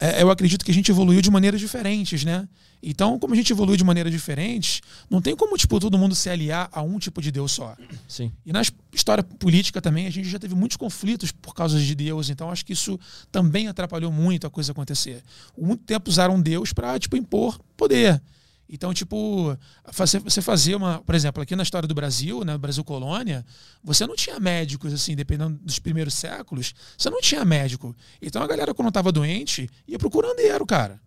é, 0.00 0.22
eu 0.22 0.30
acredito 0.30 0.64
que 0.64 0.70
a 0.70 0.74
gente 0.74 0.90
evoluiu 0.90 1.20
de 1.20 1.30
maneiras 1.30 1.60
diferentes, 1.60 2.24
né? 2.24 2.48
Então, 2.82 3.18
como 3.18 3.34
a 3.34 3.36
gente 3.36 3.52
evoluiu 3.52 3.76
de 3.76 3.84
maneiras 3.84 4.10
diferentes, 4.10 4.80
não 5.10 5.20
tem 5.20 5.36
como, 5.36 5.54
tipo, 5.58 5.78
todo 5.78 5.98
mundo 5.98 6.14
se 6.14 6.30
aliar 6.30 6.70
a 6.72 6.80
um 6.80 6.98
tipo 6.98 7.20
de 7.20 7.30
Deus 7.30 7.52
só. 7.52 7.76
Sim. 8.08 8.32
E 8.46 8.52
na 8.52 8.62
história 8.94 9.22
política 9.22 9.82
também, 9.82 10.06
a 10.06 10.10
gente 10.10 10.26
já 10.26 10.38
teve 10.38 10.54
muitos 10.54 10.78
conflitos 10.78 11.30
por 11.30 11.54
causa 11.54 11.78
de 11.78 11.94
Deus, 11.94 12.30
então 12.30 12.50
acho 12.50 12.64
que 12.64 12.72
isso 12.72 12.98
também 13.30 13.68
atrapalhou 13.68 14.10
muito 14.10 14.46
a 14.46 14.50
coisa 14.50 14.72
acontecer. 14.72 15.22
Muito 15.58 15.84
tempo 15.84 16.08
usaram 16.08 16.40
Deus 16.40 16.72
para 16.72 16.98
tipo, 16.98 17.16
impor 17.16 17.60
poder. 17.76 18.22
Então, 18.72 18.94
tipo, 18.94 19.58
você 19.92 20.40
fazer 20.40 20.76
uma. 20.76 21.00
Por 21.00 21.16
exemplo, 21.16 21.42
aqui 21.42 21.56
na 21.56 21.64
história 21.64 21.88
do 21.88 21.94
Brasil, 21.94 22.44
né, 22.44 22.56
Brasil 22.56 22.84
Colônia, 22.84 23.44
você 23.82 24.06
não 24.06 24.14
tinha 24.14 24.38
médicos, 24.38 24.92
assim, 24.92 25.16
dependendo 25.16 25.58
dos 25.58 25.80
primeiros 25.80 26.14
séculos, 26.14 26.72
você 26.96 27.10
não 27.10 27.20
tinha 27.20 27.44
médico. 27.44 27.96
Então 28.22 28.40
a 28.40 28.46
galera, 28.46 28.72
quando 28.72 28.86
estava 28.86 29.10
doente, 29.10 29.68
ia 29.88 29.98
pro 29.98 30.08
curandeiro, 30.08 30.64
cara. 30.64 31.00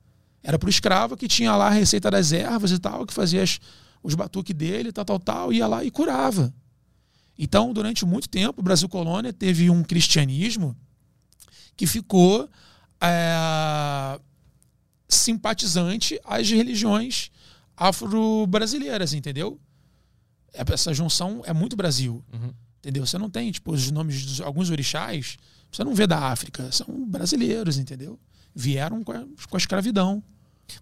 Era 0.43 0.59
pro 0.59 0.69
escravo 0.69 1.15
que 1.15 1.25
tinha 1.25 1.55
lá 1.55 1.67
a 1.67 1.69
receita 1.69 2.11
das 2.11 2.33
ervas 2.33 2.69
e 2.71 2.79
tal, 2.79 3.05
que 3.05 3.13
fazia 3.13 3.41
as, 3.41 3.61
os 4.03 4.13
batuques 4.13 4.53
dele, 4.53 4.91
tal, 4.91 5.05
tal, 5.05 5.19
tal, 5.19 5.53
ia 5.53 5.65
lá 5.65 5.85
e 5.85 5.89
curava. 5.89 6.53
Então, 7.39 7.71
durante 7.71 8.05
muito 8.05 8.27
tempo, 8.27 8.59
o 8.59 8.63
Brasil 8.63 8.89
Colônia 8.89 9.31
teve 9.31 9.69
um 9.69 9.83
cristianismo 9.83 10.75
que 11.77 11.87
ficou 11.87 12.49
é, 12.99 14.19
simpatizante 15.07 16.19
às 16.25 16.49
religiões 16.49 17.31
afro-brasileiras, 17.75 19.13
entendeu? 19.13 19.59
Essa 20.53 20.93
junção 20.93 21.41
é 21.45 21.53
muito 21.53 21.75
Brasil. 21.75 22.23
Uhum. 22.31 22.53
Entendeu? 22.79 23.05
Você 23.05 23.17
não 23.17 23.29
tem, 23.29 23.51
tipo, 23.51 23.71
os 23.71 23.89
nomes 23.91 24.19
de 24.19 24.43
alguns 24.43 24.69
orixás, 24.69 25.37
você 25.71 25.83
não 25.83 25.95
vê 25.95 26.05
da 26.05 26.19
África, 26.31 26.71
são 26.71 26.85
brasileiros, 27.07 27.77
entendeu? 27.77 28.19
Vieram 28.53 29.03
com 29.03 29.11
a, 29.11 29.25
com 29.49 29.55
a 29.55 29.57
escravidão. 29.57 30.23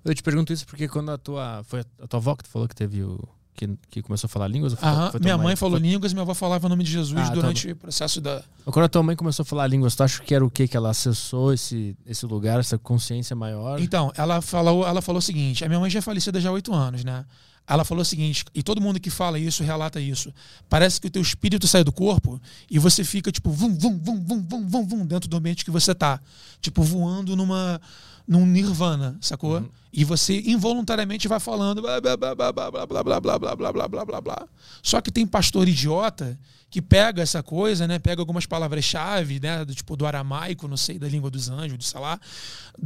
Eu 0.04 0.13
te 0.13 0.21
pergunto 0.21 0.51
isso 0.51 0.65
porque 0.65 0.88
quando 0.88 1.12
a 1.12 1.17
tua. 1.17 1.63
Foi 1.63 1.82
a 1.99 2.08
tua 2.08 2.19
avó 2.19 2.36
que 2.36 2.43
tu 2.43 2.49
falou 2.49 2.67
que 2.67 2.75
teve 2.75 3.04
o. 3.04 3.19
Que, 3.53 3.69
que 3.89 4.01
começou 4.01 4.27
a 4.27 4.29
falar 4.29 4.47
línguas? 4.47 4.73
Aham, 4.81 5.11
minha 5.21 5.37
mãe, 5.37 5.55
falou 5.55 5.77
Foi- 5.79 5.87
línguas, 5.87 6.13
minha 6.13 6.23
avó 6.23 6.33
falava 6.33 6.65
o 6.65 6.69
nome 6.69 6.83
de 6.83 6.91
Jesus 6.91 7.19
Ah, 7.19 7.27
tá 7.27 7.33
durante 7.33 7.71
o 7.71 7.75
processo 7.75 8.19
da. 8.21 8.41
Quando 8.65 8.85
a 8.85 8.89
tua 8.89 9.03
mãe 9.03 9.15
começou 9.15 9.43
a 9.43 9.45
falar 9.45 9.67
línguas, 9.67 9.93
tu 9.95 10.03
acha 10.03 10.21
que 10.23 10.33
era 10.33 10.43
o 10.43 10.49
quê? 10.49 10.67
Que 10.67 10.77
ela 10.77 10.89
acessou 10.89 11.53
esse, 11.53 11.95
esse 12.05 12.25
lugar, 12.25 12.59
essa 12.59 12.77
consciência 12.77 13.35
maior? 13.35 13.79
Então, 13.79 14.11
ela 14.15 14.41
falou, 14.41 14.87
ela 14.87 15.01
falou 15.01 15.19
o 15.19 15.21
seguinte: 15.21 15.63
a 15.63 15.67
minha 15.67 15.79
mãe 15.79 15.89
já 15.89 15.99
é 15.99 16.01
falecida 16.01 16.39
já 16.39 16.49
há 16.49 16.53
oito 16.53 16.73
anos, 16.73 17.03
né? 17.03 17.25
Ela 17.67 17.85
falou 17.85 18.01
o 18.01 18.05
seguinte, 18.05 18.43
e 18.55 18.63
todo 18.63 18.81
mundo 18.81 18.99
que 18.99 19.09
fala 19.09 19.37
isso 19.37 19.63
relata 19.63 19.99
isso. 20.01 20.33
Parece 20.67 20.99
que 20.99 21.07
o 21.07 21.09
teu 21.11 21.21
espírito 21.21 21.67
sai 21.67 21.83
do 21.83 21.91
corpo 21.91 22.41
e 22.69 22.79
você 22.79 23.03
fica, 23.03 23.31
tipo, 23.31 23.51
vum, 23.51 23.77
vum, 23.77 23.97
vum, 23.97 24.19
vum, 24.19 24.41
vum, 24.41 24.67
vum, 24.67 24.85
vum, 24.87 25.05
dentro 25.05 25.29
do 25.29 25.37
ambiente 25.37 25.63
que 25.63 25.71
você 25.71 25.93
tá. 25.93 26.19
Tipo, 26.59 26.81
voando 26.81 27.35
numa, 27.35 27.79
num 28.27 28.45
nirvana, 28.45 29.17
sacou? 29.21 29.63
E 29.93 30.05
você 30.05 30.41
involuntariamente 30.45 31.27
vai 31.27 31.39
falando 31.39 31.81
blá, 31.81 31.99
blá, 31.99 32.15
blá, 32.15 32.36
blá, 32.36 32.51
blá, 32.51 32.71
blá, 32.71 33.03
blá, 33.03 33.19
blá, 33.19 33.39
blá, 33.39 33.39
blá, 33.39 33.55
blá, 33.71 33.88
blá, 33.88 34.05
blá, 34.05 34.21
blá. 34.21 34.47
Só 34.81 35.01
que 35.01 35.12
tem 35.12 35.27
pastor 35.27 35.67
idiota 35.67 36.39
que 36.69 36.81
pega 36.81 37.21
essa 37.21 37.43
coisa, 37.43 37.86
né? 37.86 37.99
Pega 37.99 38.21
algumas 38.21 38.45
palavras-chave, 38.45 39.41
né? 39.41 39.65
Do, 39.65 39.75
tipo, 39.75 39.97
do 39.97 40.05
aramaico, 40.05 40.69
não 40.69 40.77
sei, 40.77 40.97
da 40.97 41.10
língua 41.10 41.29
dos 41.29 41.49
anjos, 41.49 41.77
do 41.77 41.84
sei 41.84 41.99
lá, 41.99 42.17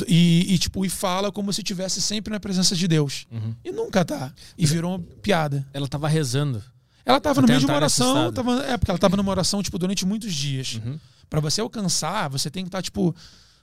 e, 0.08 0.56
e, 0.56 0.58
tipo, 0.58 0.84
e 0.84 0.90
fala 0.90 1.32
como 1.32 1.54
se 1.54 1.62
estivesse 1.62 2.02
sempre 2.02 2.34
na 2.34 2.40
presença 2.40 2.76
de 2.76 2.88
Deus. 2.88 3.28
Uhum. 3.32 3.54
E 3.64 3.72
nunca 3.72 4.04
tá. 4.04 4.34
E 4.58 4.66
virou 4.66 4.96
uma 4.96 5.00
piada. 5.22 5.66
Ela 5.72 5.88
tava 5.88 6.08
rezando. 6.08 6.64
Ela 7.06 7.22
tava 7.22 7.40
no 7.40 7.48
meio 7.48 7.60
de 7.60 7.66
uma 7.68 7.76
oração, 7.76 8.34
tava, 8.34 8.64
é, 8.66 8.76
porque 8.78 8.90
ela 8.90 8.98
tava 8.98 9.16
numa 9.16 9.30
oração, 9.30 9.62
tipo, 9.62 9.78
durante 9.78 10.04
muitos 10.04 10.34
dias. 10.34 10.82
Uhum. 10.84 11.00
Pra 11.30 11.40
você 11.40 11.62
alcançar, 11.62 12.28
você 12.30 12.50
tem 12.50 12.64
que 12.64 12.70
estar, 12.70 12.82
tipo, 12.82 13.16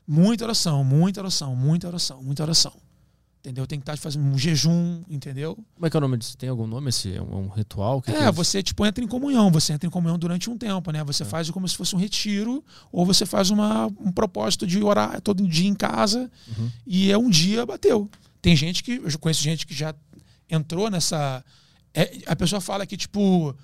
muita 0.07 0.45
oração, 0.45 0.83
muita 0.85 1.21
oração, 1.21 1.55
muita 1.57 1.89
oração, 1.89 2.23
muita 2.23 2.43
oração. 2.43 2.73
Entendeu? 3.41 3.67
Tem 3.67 3.81
que 3.81 3.83
estar 3.83 3.99
fazendo 3.99 4.25
um 4.25 4.39
jejum, 4.39 5.03
entendeu? 5.11 5.57
Como 5.75 5.85
é 5.85 5.91
que 5.91 5.97
é 5.97 5.99
o 5.99 6.01
nome 6.01 6.17
disso? 6.17 6.37
Tem 6.37 6.49
algum 6.49 6.65
nome? 6.65 6.91
Esse, 6.91 7.13
é 7.17 7.21
um, 7.21 7.49
ritual? 7.49 7.99
O 7.99 8.03
que 8.03 8.13
que 8.13 8.17
É, 8.17 8.31
você 8.31 8.63
tipo 8.63 8.87
entra 8.87 9.03
em 9.03 9.09
comunhão, 9.09 9.51
você 9.51 9.73
entra 9.73 9.85
em 9.85 9.91
comunhão 9.91 10.17
durante 10.17 10.49
um 10.49 10.57
tempo, 10.57 10.93
né? 10.93 11.01
É. 11.01 11.05
Você 11.05 11.25
faz 11.25 11.51
como 11.51 11.67
se 11.69 11.77
fosse 11.77 11.97
um 11.97 11.99
retiro, 11.99 12.65
ou 12.93 13.05
você 13.05 13.27
faz 13.27 13.51
uma, 13.51 13.87
um 13.99 14.13
propósito 14.13 14.65
de 14.65 14.81
orar 14.81 15.21
todo 15.21 15.47
dia 15.49 15.69
em 15.69 15.75
casa, 15.75 16.31
Uhum. 16.57 16.71
e 16.87 17.11
é 17.11 17.19
um 17.19 17.29
dia 17.29 17.67
bateu. 17.67 18.09
Tem 18.41 18.55
gente 18.55 18.81
que, 18.81 18.93
eu 19.05 19.19
conheço 19.19 19.43
gente 19.43 19.67
que 19.67 19.75
já 19.75 19.93
entrou 20.49 20.89
nessa. 20.89 21.45
é, 21.93 22.19
a 22.27 22.37
pessoa 22.37 22.61
fala 22.61 22.87
que, 22.87 22.97
tipo, 22.97 23.57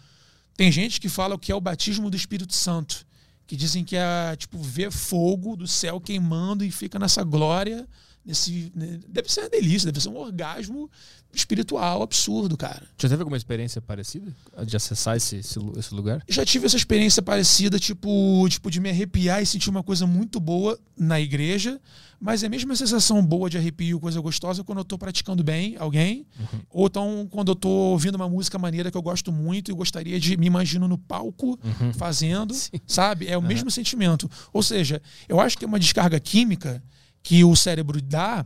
tem 0.57 0.72
gente 0.72 1.01
que 1.01 1.09
fala 1.09 1.38
que 1.38 1.53
é 1.53 1.55
o 1.55 1.61
batismo 1.61 2.11
do 2.11 2.16
Espírito 2.16 2.53
Santo, 2.53 3.07
que 3.49 3.57
dizem 3.57 3.83
que 3.83 3.97
é, 3.97 4.37
tipo, 4.37 4.59
ver 4.59 4.93
fogo 4.93 5.57
do 5.57 5.67
céu 5.67 5.99
queimando 5.99 6.63
e 6.63 6.71
fica 6.71 6.99
nessa 6.99 7.25
glória. 7.25 7.89
Nesse, 8.23 8.71
né? 8.75 9.01
Deve 9.09 9.33
ser 9.33 9.41
uma 9.41 9.49
delícia, 9.49 9.91
deve 9.91 10.03
ser 10.03 10.11
um 10.11 10.19
orgasmo 10.19 10.91
espiritual 11.33 12.03
absurdo, 12.03 12.57
cara. 12.57 12.83
Já 12.97 13.09
teve 13.09 13.23
alguma 13.23 13.37
experiência 13.37 13.81
parecida? 13.81 14.35
De 14.67 14.77
acessar 14.77 15.17
esse, 15.17 15.37
esse, 15.37 15.59
esse 15.77 15.95
lugar? 15.95 16.23
já 16.29 16.45
tive 16.45 16.67
essa 16.67 16.77
experiência 16.77 17.23
parecida, 17.23 17.79
tipo, 17.79 18.47
tipo, 18.49 18.71
de 18.71 18.81
me 18.81 18.88
arrepiar 18.88 19.43
e 19.43 19.47
sentir 19.47 19.71
uma 19.71 19.83
coisa 19.83 20.07
muito 20.07 20.41
boa 20.41 20.79
na 20.97 21.21
igreja, 21.21 21.81
mas 22.21 22.43
é 22.43 22.47
a 22.47 22.51
mesma 22.51 22.75
sensação 22.75 23.25
boa 23.25 23.49
de 23.49 23.57
arrepio, 23.57 24.01
coisa 24.01 24.21
gostosa, 24.21 24.64
quando 24.64 24.79
eu 24.79 24.85
tô 24.85 24.99
praticando 24.99 25.45
bem 25.45 25.77
alguém, 25.79 26.27
ou 26.71 26.87
então 26.87 27.29
quando 27.31 27.53
eu 27.53 27.57
tô 27.57 27.69
ouvindo 27.69 28.17
uma 28.17 28.29
música 28.29 28.59
maneira 28.59 28.91
que 28.91 28.97
eu 28.97 29.03
gosto 29.03 29.31
muito 29.31 29.71
e 29.71 29.75
gostaria 29.75 30.19
de 30.19 30.37
me 30.37 30.47
imagino 30.47 30.88
no 30.88 30.99
palco 30.99 31.59
fazendo, 31.95 32.55
Sim. 32.55 32.71
sabe? 32.87 33.29
É 33.29 33.38
o 33.38 33.43
mesmo 33.43 33.71
sentimento. 33.71 34.29
Ou 34.53 34.62
seja, 34.62 35.01
eu 35.29 35.38
acho 35.38 35.57
que 35.57 35.64
é 35.64 35.69
uma 35.69 35.79
descarga 35.79 36.19
química 36.19 36.83
que 37.23 37.45
o 37.45 37.55
cérebro 37.55 38.01
dá 38.01 38.45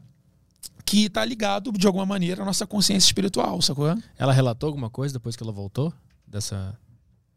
que 0.85 1.09
tá 1.09 1.25
ligado 1.25 1.73
de 1.73 1.87
alguma 1.87 2.05
maneira 2.07 2.43
à 2.43 2.45
nossa 2.45 2.67
consciência 2.67 3.07
espiritual, 3.07 3.61
sacou? 3.63 3.97
Ela 4.19 4.33
relatou 4.33 4.67
alguma 4.69 4.91
coisa 4.91 5.13
depois 5.15 5.37
que 5.37 5.43
ela 5.43 5.53
voltou? 5.53 5.93
Dessa, 6.27 6.77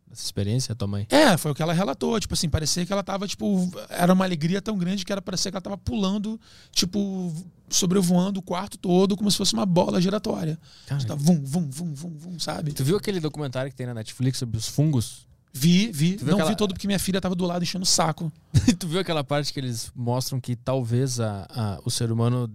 dessa 0.08 0.24
experiência, 0.24 0.74
a 0.74 0.76
tua 0.76 0.88
mãe? 0.88 1.06
É, 1.10 1.36
foi 1.38 1.52
o 1.52 1.56
que 1.56 1.62
ela 1.62 1.74
relatou. 1.74 2.20
Tipo 2.20 2.34
assim, 2.34 2.50
parecia 2.50 2.86
que 2.86 2.92
ela 2.94 3.04
tava, 3.04 3.28
tipo, 3.28 3.70
era 3.90 4.14
uma 4.14 4.24
alegria 4.26 4.62
tão 4.62 4.78
grande 4.78 5.04
que 5.06 5.12
era 5.12 5.22
parecia 5.22 5.52
que 5.52 5.58
ela 5.58 5.62
tava 5.62 5.78
pulando, 5.78 6.40
tipo, 6.72 7.34
sobrevoando 7.70 8.40
o 8.40 8.44
quarto 8.44 8.78
todo 8.78 9.16
como 9.18 9.30
se 9.30 9.38
fosse 9.38 9.54
uma 9.54 9.66
bola 9.66 10.00
giratória. 10.02 10.58
Cara, 10.86 11.04
Tá 11.06 11.16
vum, 11.16 11.42
vum, 11.44 11.70
vum, 11.70 11.94
vum, 11.94 12.14
vum, 12.18 12.40
sabe? 12.40 12.72
Tu 12.74 12.84
viu 12.84 12.96
aquele 12.98 13.20
documentário 13.20 13.70
que 13.72 13.76
tem 13.76 13.86
na 13.86 13.94
Netflix 13.94 14.38
sobre 14.40 14.58
os 14.58 14.68
fungos? 14.68 15.26
Vi, 15.54 15.90
vi. 15.92 16.18
Não 16.22 16.34
aquela- 16.34 16.50
vi 16.50 16.56
todo 16.58 16.74
porque 16.74 16.86
minha 16.88 17.00
filha 17.00 17.22
tava 17.22 17.34
do 17.36 17.46
lado 17.46 17.64
enchendo 17.64 17.84
o 17.84 17.88
saco. 17.88 18.32
tu 18.80 18.88
viu 18.88 19.00
aquela 19.00 19.24
parte 19.24 19.54
que 19.54 19.60
eles 19.60 19.90
mostram 19.96 20.40
que 20.40 20.56
talvez 20.56 21.20
a, 21.20 21.46
a- 21.50 21.80
o 21.86 21.90
ser 21.92 22.12
humano 22.12 22.50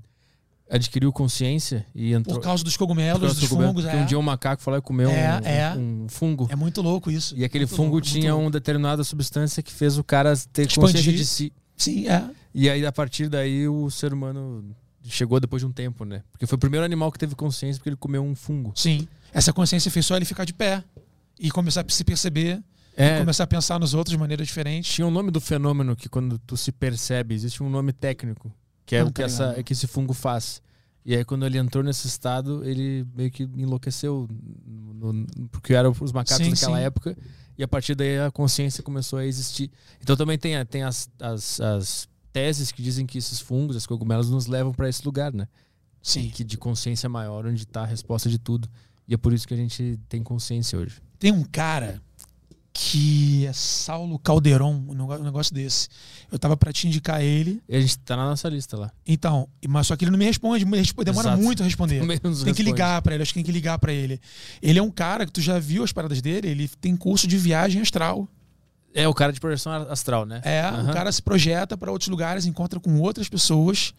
adquiriu 0.71 1.13
consciência 1.13 1.85
e 1.95 2.13
entrou. 2.13 2.37
Por 2.39 2.43
causa 2.45 2.63
dos 2.63 2.77
cogumelos, 2.77 3.21
causa 3.21 3.35
dos 3.41 3.49
fungos. 3.49 3.85
É. 3.85 3.97
um 3.97 4.07
dia 4.07 4.19
um 4.19 4.23
macaco 4.23 4.71
lá 4.71 4.79
e 4.79 4.81
comeu 4.81 5.11
É, 5.11 5.41
um, 5.43 5.47
é. 5.47 5.75
um 5.77 6.07
fungo. 6.09 6.47
é 6.51 6.57
muito 6.57 6.81
louco 6.81 7.11
isso. 7.11 7.37
E 7.37 7.45
aquele 7.45 7.65
Muito 7.65 7.77
fungo 7.77 7.93
louco, 7.97 8.07
tinha 8.07 8.33
louco. 8.33 8.47
um 8.47 8.51
determinada 8.51 9.03
substância 9.05 9.63
que 9.63 9.73
fez 9.73 9.99
o 9.99 10.05
cara 10.05 10.33
ter 10.53 10.67
Expandir. 10.67 10.81
consciência 10.95 11.13
de 11.13 11.25
si. 11.27 11.53
Sim, 11.77 12.07
é. 12.09 12.25
E 12.55 12.69
aí, 12.71 12.85
a 12.87 12.93
partir 12.93 13.29
daí, 13.29 13.67
o 13.69 13.91
ser 13.91 14.13
humano 14.13 14.65
chegou 15.05 15.41
depois 15.41 15.61
de 15.63 15.67
um 15.67 15.73
tempo, 15.73 16.05
né? 16.05 16.23
Porque 16.31 16.47
foi 16.47 16.57
o 16.57 16.59
primeiro 16.59 16.85
animal 16.85 17.11
que 17.11 17.19
teve 17.19 17.35
consciência 17.35 17.79
porque 17.81 17.89
ele 17.91 17.97
comeu 17.97 18.23
um 18.23 18.35
fungo. 18.35 18.73
Sim. 18.77 19.09
Essa 19.33 19.53
consciência 19.53 19.91
fez 19.91 20.05
só 20.07 20.17
ele 20.17 20.25
ficar 20.25 20.45
de 20.45 20.53
pé 20.53 20.85
e 21.39 21.51
começar 21.51 21.81
a 21.81 21.85
se 21.89 22.05
perceber, 22.05 22.63
É, 22.97 23.19
começar 23.21 23.45
a 23.45 23.47
pensar 23.47 23.79
nos 23.81 23.95
outros 23.95 24.13
de 24.13 24.19
maneira 24.19 24.45
diferente. 24.45 24.91
tinha 24.93 25.07
um 25.07 25.11
nome 25.11 25.31
do 25.31 25.41
fenômeno 25.41 25.97
que 25.97 26.09
quando 26.09 26.39
tu 26.39 26.57
se 26.57 26.71
percebe, 26.71 27.35
existe 27.35 27.63
um 27.63 27.71
nome 27.71 27.93
técnico, 27.93 28.53
que 28.91 28.97
é 28.97 29.01
Não 29.03 29.07
o 29.09 29.13
que, 29.13 29.21
tô 29.21 29.27
essa, 29.27 29.55
é 29.57 29.63
que 29.63 29.73
esse 29.73 29.87
fungo 29.87 30.13
faz. 30.13 30.61
E 31.05 31.15
aí, 31.15 31.25
quando 31.25 31.47
ele 31.47 31.59
entrou 31.59 31.85
nesse 31.85 32.09
estado, 32.09 32.65
ele 32.65 33.07
meio 33.15 33.31
que 33.31 33.45
enlouqueceu, 33.57 34.29
no- 34.67 35.13
no- 35.13 35.27
porque 35.53 35.73
eram 35.75 35.95
os 36.01 36.11
macacos 36.13 36.45
Sim, 36.45 36.51
daquela 36.51 36.79
sim. 36.79 36.83
época, 36.85 37.17
e 37.57 37.63
a 37.63 37.69
partir 37.69 37.95
daí 37.95 38.19
a 38.19 38.33
consciência 38.33 38.83
começou 38.83 39.21
a 39.21 39.25
existir. 39.25 39.71
Então 40.03 40.17
também 40.17 40.37
tem, 40.37 40.57
a- 40.57 40.65
tem 40.65 40.83
as, 40.83 41.09
as, 41.21 41.61
as 41.61 42.09
teses 42.33 42.73
que 42.73 42.83
dizem 42.83 43.07
que 43.07 43.17
esses 43.17 43.39
fungos, 43.39 43.77
as 43.77 43.87
cogumelos, 43.87 44.29
nos 44.29 44.47
levam 44.47 44.73
para 44.75 44.89
esse 44.89 45.05
lugar, 45.05 45.33
né? 45.33 45.47
Sim. 46.03 46.29
que 46.31 46.43
de 46.43 46.57
consciência 46.59 47.09
maior, 47.09 47.47
onde 47.47 47.63
está 47.63 47.83
a 47.83 47.87
resposta 47.87 48.29
de 48.29 48.41
tudo. 48.41 48.69
E 49.07 49.15
é 49.15 49.17
por 49.17 49.33
isso 49.33 49.47
que 49.47 49.55
a 49.55 49.57
gente 49.57 50.01
tem 50.09 50.21
consciência 50.23 50.77
hoje. 50.77 51.01
Tem 51.17 51.31
um 51.31 51.45
cara 51.45 52.03
que 52.73 53.47
é 53.47 53.53
Saulo 53.53 54.19
Calderon, 54.19 54.73
um 54.89 55.23
negócio 55.25 55.53
desse. 55.55 55.89
Eu 56.31 56.39
tava 56.39 56.57
pra 56.57 56.73
te 56.73 56.87
indicar 56.87 57.21
ele. 57.21 57.61
E 57.69 57.77
a 57.77 57.81
gente 57.81 57.99
tá 57.99 58.17
na 58.17 58.25
nossa 58.25 58.49
lista 58.49 58.77
lá. 58.77 58.91
Então, 59.07 59.49
mas 59.69 59.87
só 59.89 59.97
que 59.97 60.05
ele 60.05 60.11
não 60.13 60.19
me 60.19 60.25
responde, 60.25 60.65
me 60.65 60.79
responde- 60.79 61.07
demora 61.11 61.29
Exato. 61.31 61.43
muito 61.43 61.63
a 61.63 61.67
responder. 61.67 61.99
Tem 62.07 62.19
que 62.19 62.29
responde. 62.29 62.63
ligar 62.63 63.03
pra 63.03 63.15
ele, 63.15 63.23
acho 63.23 63.33
que 63.33 63.39
tem 63.39 63.45
que 63.45 63.53
ligar 63.53 63.79
pra 63.79 63.93
ele. 63.93 64.21
Ele 64.63 64.79
é 64.79 64.83
um 64.83 64.91
cara 64.91 65.27
que 65.27 65.33
tu 65.33 65.41
já 65.41 65.59
viu 65.59 65.83
as 65.83 65.93
paradas 65.93 66.23
dele, 66.23 66.49
ele 66.49 66.69
tem 66.81 66.97
curso 66.97 67.27
de 67.27 67.37
viagem 67.37 67.83
astral. 67.83 68.29
É 68.95 69.07
o 69.07 69.15
cara 69.15 69.33
de 69.33 69.39
projeção 69.41 69.73
astral, 69.89 70.25
né? 70.27 70.41
É, 70.45 70.61
Aham. 70.63 70.91
o 70.91 70.93
cara 70.93 71.11
se 71.13 71.23
projeta 71.23 71.77
pra 71.77 71.91
outros 71.93 72.09
lugares, 72.09 72.47
encontra 72.47 72.79
com 72.81 72.99
outras 73.01 73.29
pessoas. 73.29 73.93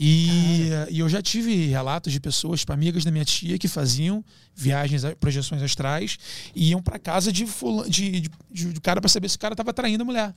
E, 0.00 0.68
e 0.90 1.00
eu 1.00 1.08
já 1.08 1.20
tive 1.20 1.66
relatos 1.66 2.12
de 2.12 2.20
pessoas, 2.20 2.60
tipo, 2.60 2.72
amigas 2.72 3.04
da 3.04 3.10
minha 3.10 3.24
tia, 3.24 3.58
que 3.58 3.66
faziam 3.66 4.24
viagens, 4.54 5.02
projeções 5.18 5.60
astrais, 5.62 6.18
e 6.54 6.70
iam 6.70 6.80
pra 6.82 6.98
casa 6.98 7.32
de, 7.32 7.46
fula- 7.46 7.88
de, 7.88 8.20
de, 8.20 8.30
de- 8.50 8.72
de 8.74 8.80
cara 8.80 9.00
pra 9.00 9.08
saber 9.08 9.28
se 9.28 9.36
o 9.36 9.40
cara 9.40 9.56
tava 9.56 9.72
traindo 9.72 10.02
a 10.02 10.04
mulher. 10.04 10.34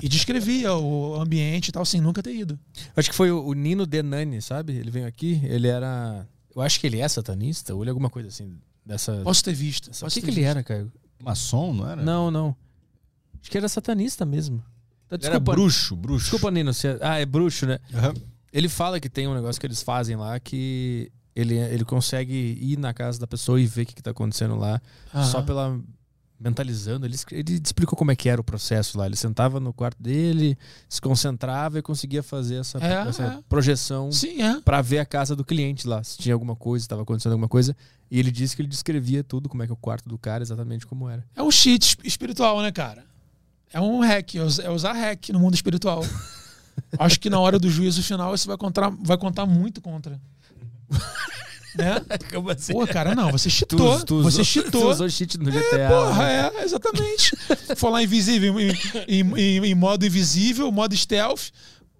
e 0.00 0.08
descrevia 0.08 0.72
o 0.74 1.20
ambiente 1.20 1.68
e 1.68 1.72
tal, 1.72 1.84
sem 1.84 2.00
nunca 2.00 2.22
ter 2.22 2.34
ido. 2.34 2.58
Acho 2.96 3.10
que 3.10 3.16
foi 3.16 3.30
o 3.30 3.44
o 3.44 3.52
Nino 3.54 3.84
Denani, 3.86 4.40
sabe? 4.40 4.72
Ele 4.74 4.90
veio 4.90 5.06
aqui, 5.06 5.40
ele 5.44 5.66
era. 5.68 6.26
Eu 6.54 6.62
acho 6.62 6.78
que 6.78 6.86
ele 6.86 7.00
é 7.00 7.08
satanista, 7.08 7.74
ou 7.74 7.82
ele 7.82 7.90
é 7.90 7.92
alguma 7.92 8.10
coisa 8.10 8.28
assim. 8.28 8.56
Dessa. 8.86 9.20
Posso 9.24 9.42
ter 9.42 9.54
visto. 9.54 9.86
o 9.86 9.90
posso 9.90 10.04
que, 10.06 10.20
ter 10.20 10.20
que 10.22 10.30
ele 10.30 10.40
visto. 10.42 10.50
era, 10.50 10.62
Caio? 10.62 10.92
Maçom, 11.20 11.72
não 11.74 11.88
era? 11.88 12.02
Não, 12.02 12.30
não. 12.30 12.54
Acho 13.40 13.50
que 13.50 13.56
era 13.58 13.68
satanista 13.68 14.24
mesmo. 14.24 14.62
Tá, 15.18 15.26
Ele 15.26 15.26
era 15.34 15.40
bruxo, 15.40 15.94
bruxo. 15.96 16.24
Desculpa, 16.24 16.50
Nino. 16.50 16.72
Você... 16.72 16.98
Ah, 17.00 17.18
é 17.18 17.26
bruxo, 17.26 17.66
né? 17.66 17.78
Aham. 17.94 18.14
Ele 18.52 18.68
fala 18.68 19.00
que 19.00 19.08
tem 19.08 19.26
um 19.28 19.34
negócio 19.34 19.60
que 19.60 19.66
eles 19.66 19.82
fazem 19.82 20.14
lá 20.16 20.38
que 20.38 21.10
ele, 21.34 21.56
ele 21.56 21.84
consegue 21.84 22.34
ir 22.60 22.78
na 22.78 22.92
casa 22.92 23.18
da 23.18 23.26
pessoa 23.26 23.58
e 23.60 23.66
ver 23.66 23.82
o 23.82 23.86
que, 23.86 23.94
que 23.94 24.02
tá 24.02 24.10
acontecendo 24.10 24.56
lá 24.56 24.80
Aham. 25.14 25.24
só 25.24 25.40
pela 25.42 25.80
mentalizando. 26.38 27.06
Ele, 27.06 27.16
ele 27.30 27.60
explicou 27.64 27.96
como 27.96 28.10
é 28.10 28.16
que 28.16 28.28
era 28.28 28.40
o 28.40 28.44
processo 28.44 28.98
lá. 28.98 29.06
Ele 29.06 29.16
sentava 29.16 29.60
no 29.60 29.72
quarto 29.72 30.02
dele, 30.02 30.58
se 30.88 31.00
concentrava 31.00 31.78
e 31.78 31.82
conseguia 31.82 32.22
fazer 32.22 32.56
essa, 32.56 32.78
É, 32.78 33.08
essa 33.08 33.22
é. 33.24 33.38
projeção 33.48 34.10
Sim, 34.10 34.42
é. 34.42 34.60
para 34.60 34.82
ver 34.82 34.98
a 34.98 35.06
casa 35.06 35.36
do 35.36 35.44
cliente 35.44 35.86
lá, 35.86 36.02
se 36.02 36.18
tinha 36.18 36.34
alguma 36.34 36.56
coisa, 36.56 36.84
estava 36.84 37.02
acontecendo 37.02 37.32
alguma 37.32 37.48
coisa. 37.48 37.76
E 38.10 38.18
ele 38.18 38.30
disse 38.30 38.54
que 38.56 38.60
ele 38.62 38.68
descrevia 38.68 39.22
tudo, 39.24 39.48
como 39.48 39.62
é 39.62 39.66
que 39.66 39.72
é 39.72 39.74
o 39.74 39.76
quarto 39.76 40.08
do 40.08 40.18
cara, 40.18 40.42
exatamente 40.42 40.86
como 40.86 41.08
era. 41.08 41.24
É 41.34 41.42
um 41.42 41.50
cheat 41.50 41.82
esp- 41.86 42.04
espiritual, 42.04 42.60
né, 42.60 42.70
cara? 42.72 43.04
É 43.72 43.80
um 43.80 44.00
hack, 44.00 44.34
é 44.36 44.38
é 44.66 44.70
usar 44.70 44.92
hack 44.92 45.30
no 45.30 45.40
mundo 45.40 45.54
espiritual. 45.54 46.04
Acho 46.98 47.18
que 47.20 47.28
na 47.30 47.38
hora 47.38 47.58
do 47.58 47.70
juízo 47.70 48.02
final 48.02 48.36
você 48.36 48.46
vai 48.46 48.56
contar, 48.56 48.90
vai 49.00 49.16
contar 49.16 49.46
muito 49.46 49.80
contra. 49.80 50.20
né? 51.76 52.00
Como 52.32 52.50
assim? 52.50 52.72
Pô, 52.72 52.86
cara, 52.86 53.14
não, 53.14 53.30
você 53.32 53.48
cheatou. 53.48 53.98
você 54.22 54.38
Tu 54.38 54.44
cheatou. 54.44 54.90
usou 54.90 55.08
cheat 55.08 55.38
no 55.38 55.50
GTA. 55.50 55.88
Porra, 55.88 56.22
né? 56.22 56.50
é, 56.58 56.64
exatamente. 56.64 57.36
Falar 57.76 58.02
invisível 58.02 58.58
em, 58.60 58.72
em- 59.08 59.38
em- 59.38 59.66
em 59.66 59.74
modo 59.74 60.04
invisível, 60.04 60.70
modo 60.70 60.94
stealth, 60.96 61.48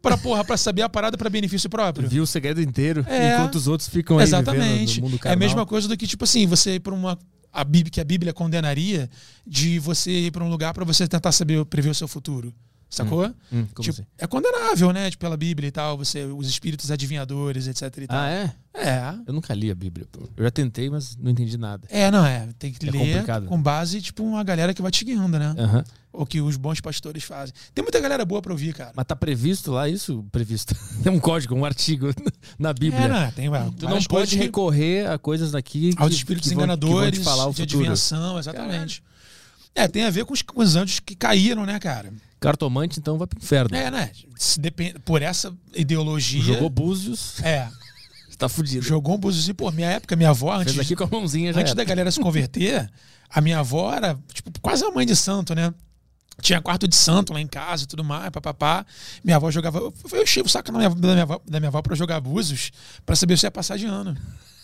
pra, 0.03 0.19
porra, 0.19 0.45
pra 0.45 0.57
saber 0.59 0.83
a 0.83 0.89
parada 0.89 1.17
pra 1.17 1.31
benefício 1.31 1.71
próprio. 1.71 2.07
Viu 2.09 2.23
o 2.25 2.27
segredo 2.27 2.61
inteiro, 2.61 3.05
É. 3.09 3.35
enquanto 3.35 3.55
os 3.55 3.67
outros 3.67 3.89
ficam 3.89 4.19
aí 4.19 4.25
Exatamente. 4.25 4.61
vivendo 4.61 4.97
no 4.97 5.03
mundo 5.05 5.15
É 5.15 5.17
a 5.17 5.21
carnal. 5.21 5.39
mesma 5.39 5.65
coisa 5.67 5.89
do 5.89 5.97
que, 5.97 6.07
tipo 6.07 6.25
assim, 6.25 6.47
você 6.47 6.75
ir 6.75 6.81
pra 6.81 6.93
uma. 6.95 7.19
A 7.53 7.65
Bíblia, 7.65 7.91
que 7.91 8.01
a 8.01 8.05
Bíblia 8.05 8.33
condenaria 8.33 9.11
de 9.47 9.79
você 9.79 10.11
ir 10.11 10.31
pra 10.31 10.43
um 10.43 10.49
lugar 10.49 10.73
pra 10.73 10.85
você 10.85 11.07
tentar 11.07 11.33
saber 11.33 11.65
prever 11.67 11.91
o 11.91 11.95
seu 11.95 12.09
futuro. 12.09 12.55
Sacou? 12.93 13.25
Hum, 13.51 13.67
como 13.75 13.83
Tipo, 13.89 13.91
assim? 14.03 14.07
É 14.19 14.27
condenável, 14.27 14.93
né? 14.93 15.11
Tipo, 15.11 15.23
pela 15.23 15.35
Bíblia 15.37 15.69
e 15.69 15.71
tal, 15.73 15.97
você, 15.97 16.25
os 16.27 16.47
espíritos 16.47 16.91
adivinhadores, 16.91 17.67
etc 17.67 17.83
e 18.03 18.07
tal. 18.07 18.19
Ah, 18.19 18.29
é? 18.31 18.53
É. 18.75 19.15
Eu 19.27 19.33
nunca 19.33 19.55
li 19.55 19.71
a 19.71 19.75
Bíblia. 19.75 20.07
Eu 20.37 20.45
já 20.45 20.51
tentei, 20.51 20.91
mas 20.91 21.17
não 21.17 21.31
entendi 21.31 21.57
nada. 21.57 21.89
É, 21.91 22.11
não 22.11 22.25
é. 22.27 22.49
Tem 22.59 22.71
que 22.71 22.87
É 22.87 22.91
ler 22.91 22.99
complicado. 22.99 23.47
com 23.47 23.63
base, 23.63 24.03
tipo, 24.03 24.23
uma 24.23 24.45
galera 24.45 24.75
que 24.75 24.83
vai 24.83 24.91
te 24.91 25.07
guiando, 25.07 25.39
né? 25.39 25.55
Aham. 25.59 25.83
O 26.13 26.27
que 26.27 26.43
os 26.43 26.59
bons 26.59 26.79
pastores 26.83 27.25
fazem. 27.25 27.55
Tem 27.75 27.83
muita 27.83 27.99
galera 27.99 28.23
boa 28.27 28.43
pra 28.43 28.53
ouvir, 28.53 28.75
cara. 28.75 28.93
Mas 28.95 29.07
tá 29.07 29.17
previsto 29.17 29.73
lá 29.73 29.89
isso? 29.89 30.23
Previsto. 30.31 30.75
Tem 31.03 31.11
um 31.11 31.19
código, 31.19 31.55
um 31.55 31.65
artigo 31.65 32.09
na 32.59 32.75
Bíblia. 32.75 33.07
É, 33.07 33.09
né? 33.09 33.33
Tem 33.35 33.49
ué, 33.49 33.71
Tu 33.79 33.89
não 33.89 34.03
pode 34.03 34.37
recorrer 34.37 35.09
a 35.11 35.17
coisas 35.19 35.53
daqui 35.53 35.95
aos 35.97 36.13
espíritos 36.13 36.51
que 36.51 36.55
vão, 36.55 36.65
enganadores, 36.65 37.25
falar 37.25 37.47
o 37.47 37.55
de 37.55 37.63
futuro. 37.63 37.79
adivinhação, 37.79 38.39
exatamente. 38.39 39.03
É, 39.75 39.89
tem 39.89 40.05
a 40.05 40.11
ver 40.11 40.27
com 40.27 40.35
os, 40.35 40.43
com 40.43 40.61
os 40.61 40.77
anjos 40.77 41.01
que 41.01 41.15
caíram, 41.17 41.65
né, 41.65 41.79
cara? 41.79 42.13
Cartomante, 42.43 42.99
então, 42.99 43.17
vai 43.17 43.27
pro 43.27 43.39
inferno. 43.39 43.75
É, 43.77 43.91
né? 43.91 44.11
Se 44.37 44.61
depende, 44.61 44.99
por 44.99 45.23
essa 45.23 45.55
ideologia. 45.75 46.43
Jogou 46.43 46.69
búzios, 46.69 47.41
É, 47.43 47.69
tá 48.37 48.49
fudido. 48.49 48.85
jogou 48.85 49.15
um 49.15 49.19
buzuzinho. 49.19 49.55
Pô, 49.55 49.71
minha 49.71 49.89
época, 49.89 50.17
minha 50.17 50.31
avó, 50.31 50.53
antes, 50.53 50.75
Fez 50.75 50.85
aqui 50.87 50.97
com 50.97 51.05
a 51.05 51.07
mãozinha 51.07 51.53
já 51.53 51.61
antes 51.61 51.71
era. 51.71 51.77
da 51.77 51.85
galera 51.85 52.11
se 52.11 52.21
converter, 52.21 52.91
a 53.31 53.41
minha 53.41 53.61
avó 53.61 53.93
era, 53.95 54.19
tipo, 54.35 54.51
quase 54.61 54.85
a 54.85 54.91
mãe 54.91 55.07
de 55.07 55.15
santo, 55.17 55.55
né? 55.55 55.73
Tinha 56.41 56.61
quarto 56.61 56.89
de 56.89 56.97
santo 56.97 57.33
lá 57.33 57.41
em 57.41 57.47
casa 57.47 57.85
e 57.85 57.87
tudo 57.87 58.03
mais, 58.03 58.29
papapá. 58.31 58.85
Minha 59.23 59.37
avó 59.37 59.51
jogava. 59.51 59.79
Eu, 59.79 59.95
eu 60.13 60.23
enchi 60.23 60.41
o 60.41 60.49
saco 60.49 60.73
da 60.73 60.79
minha, 60.79 60.91
da 60.91 61.09
minha, 61.13 61.23
avó, 61.23 61.41
da 61.47 61.61
minha 61.61 61.69
avó 61.69 61.81
pra 61.83 61.95
jogar 61.95 62.21
búzios 62.21 62.73
pra 63.07 63.15
saber 63.15 63.39
se 63.39 63.47
ia 63.47 63.51
passar 63.51 63.77
de 63.79 63.87
ano. 63.87 64.17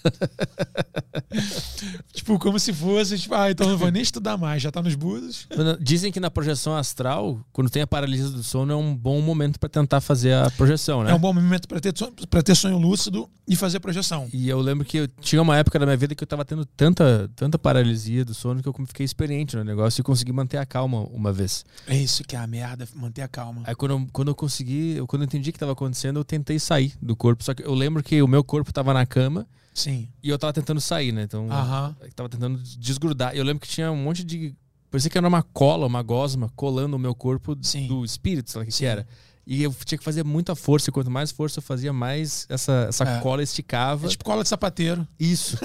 tipo, 2.12 2.38
como 2.38 2.59
se 2.59 2.72
fosse, 2.72 3.18
tipo, 3.18 3.34
ah, 3.34 3.51
então 3.51 3.68
não 3.68 3.78
vou 3.78 3.90
nem 3.90 4.03
estudar 4.03 4.36
mais, 4.36 4.62
já 4.62 4.70
tá 4.70 4.82
nos 4.82 4.94
búzios. 4.94 5.46
Dizem 5.80 6.11
que 6.12 6.20
na 6.20 6.30
projeção 6.30 6.76
astral, 6.76 7.40
quando 7.53 7.70
tem 7.70 7.82
a 7.82 7.86
paralisia 7.86 8.28
do 8.28 8.42
sono, 8.42 8.72
é 8.72 8.76
um 8.76 8.94
bom 8.94 9.20
momento 9.20 9.59
pra 9.59 9.68
tentar 9.68 10.01
fazer 10.01 10.34
a 10.34 10.51
projeção, 10.51 11.03
né? 11.03 11.11
É 11.11 11.14
um 11.14 11.18
bom 11.18 11.32
momento 11.32 11.68
pra 11.68 11.80
ter, 11.80 11.92
sonho- 11.96 12.12
pra 12.28 12.42
ter 12.42 12.55
sonho 12.55 12.78
lúcido 12.78 13.28
e 13.46 13.57
fazer 13.57 13.80
projeção. 13.80 14.28
E 14.32 14.49
eu 14.49 14.61
lembro 14.61 14.84
que 14.84 14.99
eu 14.99 15.09
tinha 15.20 15.40
uma 15.40 15.57
época 15.57 15.78
da 15.78 15.86
minha 15.86 15.96
vida 15.96 16.14
que 16.14 16.22
eu 16.22 16.26
tava 16.28 16.44
tendo 16.44 16.64
tanta, 16.64 17.30
tanta 17.36 17.59
paralisia 17.59 18.24
do 18.24 18.34
sono 18.34 18.62
que 18.62 18.68
eu 18.68 18.74
fiquei 18.86 19.05
experiente 19.05 19.57
no 19.57 19.64
negócio 19.64 20.01
e 20.01 20.05
consegui 20.05 20.32
manter 20.32 20.59
a 20.59 20.66
calma 20.66 21.03
uma 21.12 21.32
vez. 21.32 21.64
É 21.86 21.96
isso 21.96 22.22
que 22.24 22.36
é 22.36 22.38
a 22.38 22.46
merda, 22.46 22.86
manter 22.94 23.22
a 23.22 23.28
calma. 23.28 23.62
Aí 23.64 23.74
quando 23.74 23.92
eu, 23.92 24.07
quando 24.12 24.28
eu 24.28 24.34
consegui, 24.34 24.96
eu- 24.96 25.07
quando 25.07 25.22
eu 25.22 25.26
entendi 25.26 25.51
o 25.51 25.53
que 25.53 25.59
tava 25.59 25.72
acontecendo, 25.72 26.18
eu 26.20 26.24
tentei 26.24 26.59
sair 26.59 26.92
do 27.01 27.16
corpo. 27.16 27.42
Só 27.44 27.55
que 27.55 27.62
eu 27.62 27.74
lembro 27.74 28.03
que 28.03 28.20
o 28.22 28.28
meu 28.28 28.44
corpo 28.44 28.72
tava 28.72 28.92
na 28.92 29.07
cama 29.07 29.46
Sim. 29.79 30.09
e 30.22 30.29
eu 30.29 30.39
tava 30.39 30.53
tentando 30.53 30.81
sair, 30.81 31.12
né? 31.12 31.22
Então, 31.22 31.51
Aham. 31.51 31.97
eu 32.01 32.12
tava 32.12 32.29
tentando 32.29 32.59
desgrudar. 32.59 33.35
Eu 33.35 33.45
lembro 33.45 33.61
que 33.61 33.68
tinha 33.68 33.91
um 33.93 33.97
monte 33.97 34.24
de. 34.24 34.55
Parecia 34.91 35.11
que 35.11 35.18
era 35.18 35.29
uma 35.29 35.43
cola, 35.43 35.87
uma 35.87 36.03
gosma, 36.03 36.51
colando 36.57 36.97
o 36.97 36.99
meu 36.99 37.14
corpo 37.14 37.57
Sim. 37.62 37.87
do 37.87 38.05
espírito, 38.05 38.51
sei 38.51 38.59
lá 38.59 38.62
o 38.62 38.66
que, 38.66 38.72
Sim. 38.72 38.79
que 38.79 38.87
era. 38.87 39.07
E 39.47 39.62
eu 39.62 39.74
tinha 39.85 39.97
que 39.99 40.05
fazer 40.05 40.24
muita 40.24 40.55
força, 40.55 40.91
e 40.91 40.93
quanto 40.93 41.11
mais 41.11 41.31
força 41.31 41.59
eu 41.59 41.62
fazia, 41.62 41.91
mais 41.93 42.47
essa, 42.51 42.87
essa 42.89 43.05
É. 43.05 43.20
cola 43.20 43.43
esticava. 43.43 44.07
É 44.07 44.11
tipo 44.11 44.22
cola 44.24 44.43
de 44.43 44.49
sapateiro. 44.49 45.07
Isso. 45.18 45.57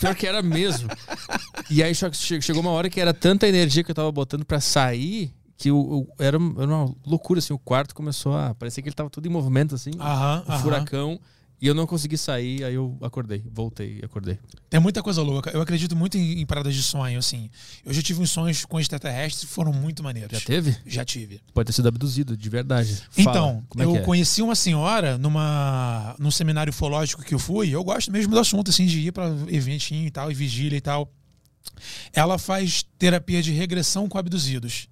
Pior 0.00 0.14
que 0.14 0.26
era 0.26 0.40
mesmo. 0.42 0.88
E 1.70 1.82
aí 1.82 1.94
só 1.94 2.08
que 2.08 2.16
che- 2.16 2.40
chegou 2.40 2.62
uma 2.62 2.70
hora 2.70 2.88
que 2.88 3.00
era 3.00 3.12
tanta 3.12 3.46
energia 3.46 3.82
que 3.84 3.90
eu 3.90 3.94
tava 3.94 4.10
botando 4.10 4.44
pra 4.44 4.58
sair 4.60 5.34
que 5.58 5.70
o, 5.70 5.76
o- 5.78 6.08
era, 6.18 6.36
era 6.38 6.66
uma 6.66 6.94
loucura, 7.06 7.38
assim. 7.38 7.52
O 7.52 7.58
quarto 7.58 7.94
começou 7.94 8.34
a. 8.36 8.54
Parecia 8.54 8.82
que 8.82 8.88
ele 8.88 8.96
tava 8.96 9.10
tudo 9.10 9.26
em 9.26 9.30
movimento, 9.30 9.74
assim. 9.74 9.90
Aham, 9.98 10.44
um 10.46 10.52
aham. 10.52 10.62
furacão. 10.62 11.20
E 11.60 11.66
eu 11.66 11.74
não 11.74 11.86
consegui 11.86 12.18
sair, 12.18 12.62
aí 12.64 12.74
eu 12.74 12.98
acordei. 13.00 13.42
Voltei 13.50 14.00
e 14.02 14.04
acordei. 14.04 14.38
Tem 14.68 14.78
muita 14.78 15.02
coisa 15.02 15.22
louca. 15.22 15.50
Eu 15.50 15.62
acredito 15.62 15.96
muito 15.96 16.18
em, 16.18 16.40
em 16.40 16.46
paradas 16.46 16.74
de 16.74 16.82
sonho, 16.82 17.18
assim. 17.18 17.48
Eu 17.84 17.94
já 17.94 18.02
tive 18.02 18.20
uns 18.20 18.30
sonhos 18.30 18.66
com 18.66 18.78
extraterrestres 18.78 19.44
que 19.44 19.54
foram 19.54 19.72
muito 19.72 20.02
maneiros. 20.02 20.38
Já 20.38 20.44
teve? 20.44 20.76
Já 20.84 21.02
tive. 21.04 21.40
Pode 21.54 21.68
ter 21.68 21.72
sido 21.72 21.88
abduzido, 21.88 22.36
de 22.36 22.50
verdade. 22.50 22.94
Fala, 23.10 23.30
Então, 23.30 23.64
é 23.78 23.84
eu 23.84 23.96
é? 23.96 24.00
conheci 24.00 24.42
uma 24.42 24.54
senhora 24.54 25.16
numa 25.16 26.14
num 26.18 26.30
seminário 26.30 26.70
ufológico 26.70 27.22
que 27.22 27.34
eu 27.34 27.38
fui. 27.38 27.70
Eu 27.70 27.82
gosto 27.82 28.12
mesmo 28.12 28.34
do 28.34 28.38
assunto, 28.38 28.70
assim, 28.70 28.84
de 28.84 29.00
ir 29.00 29.12
pra 29.12 29.26
eventinho 29.48 30.06
e 30.06 30.10
tal, 30.10 30.30
e 30.30 30.34
vigília 30.34 30.76
e 30.76 30.80
tal. 30.80 31.10
Ela 32.12 32.38
faz 32.38 32.84
terapia 32.98 33.42
de 33.42 33.52
regressão 33.52 34.08
com 34.08 34.18
abduzidos. 34.18 34.88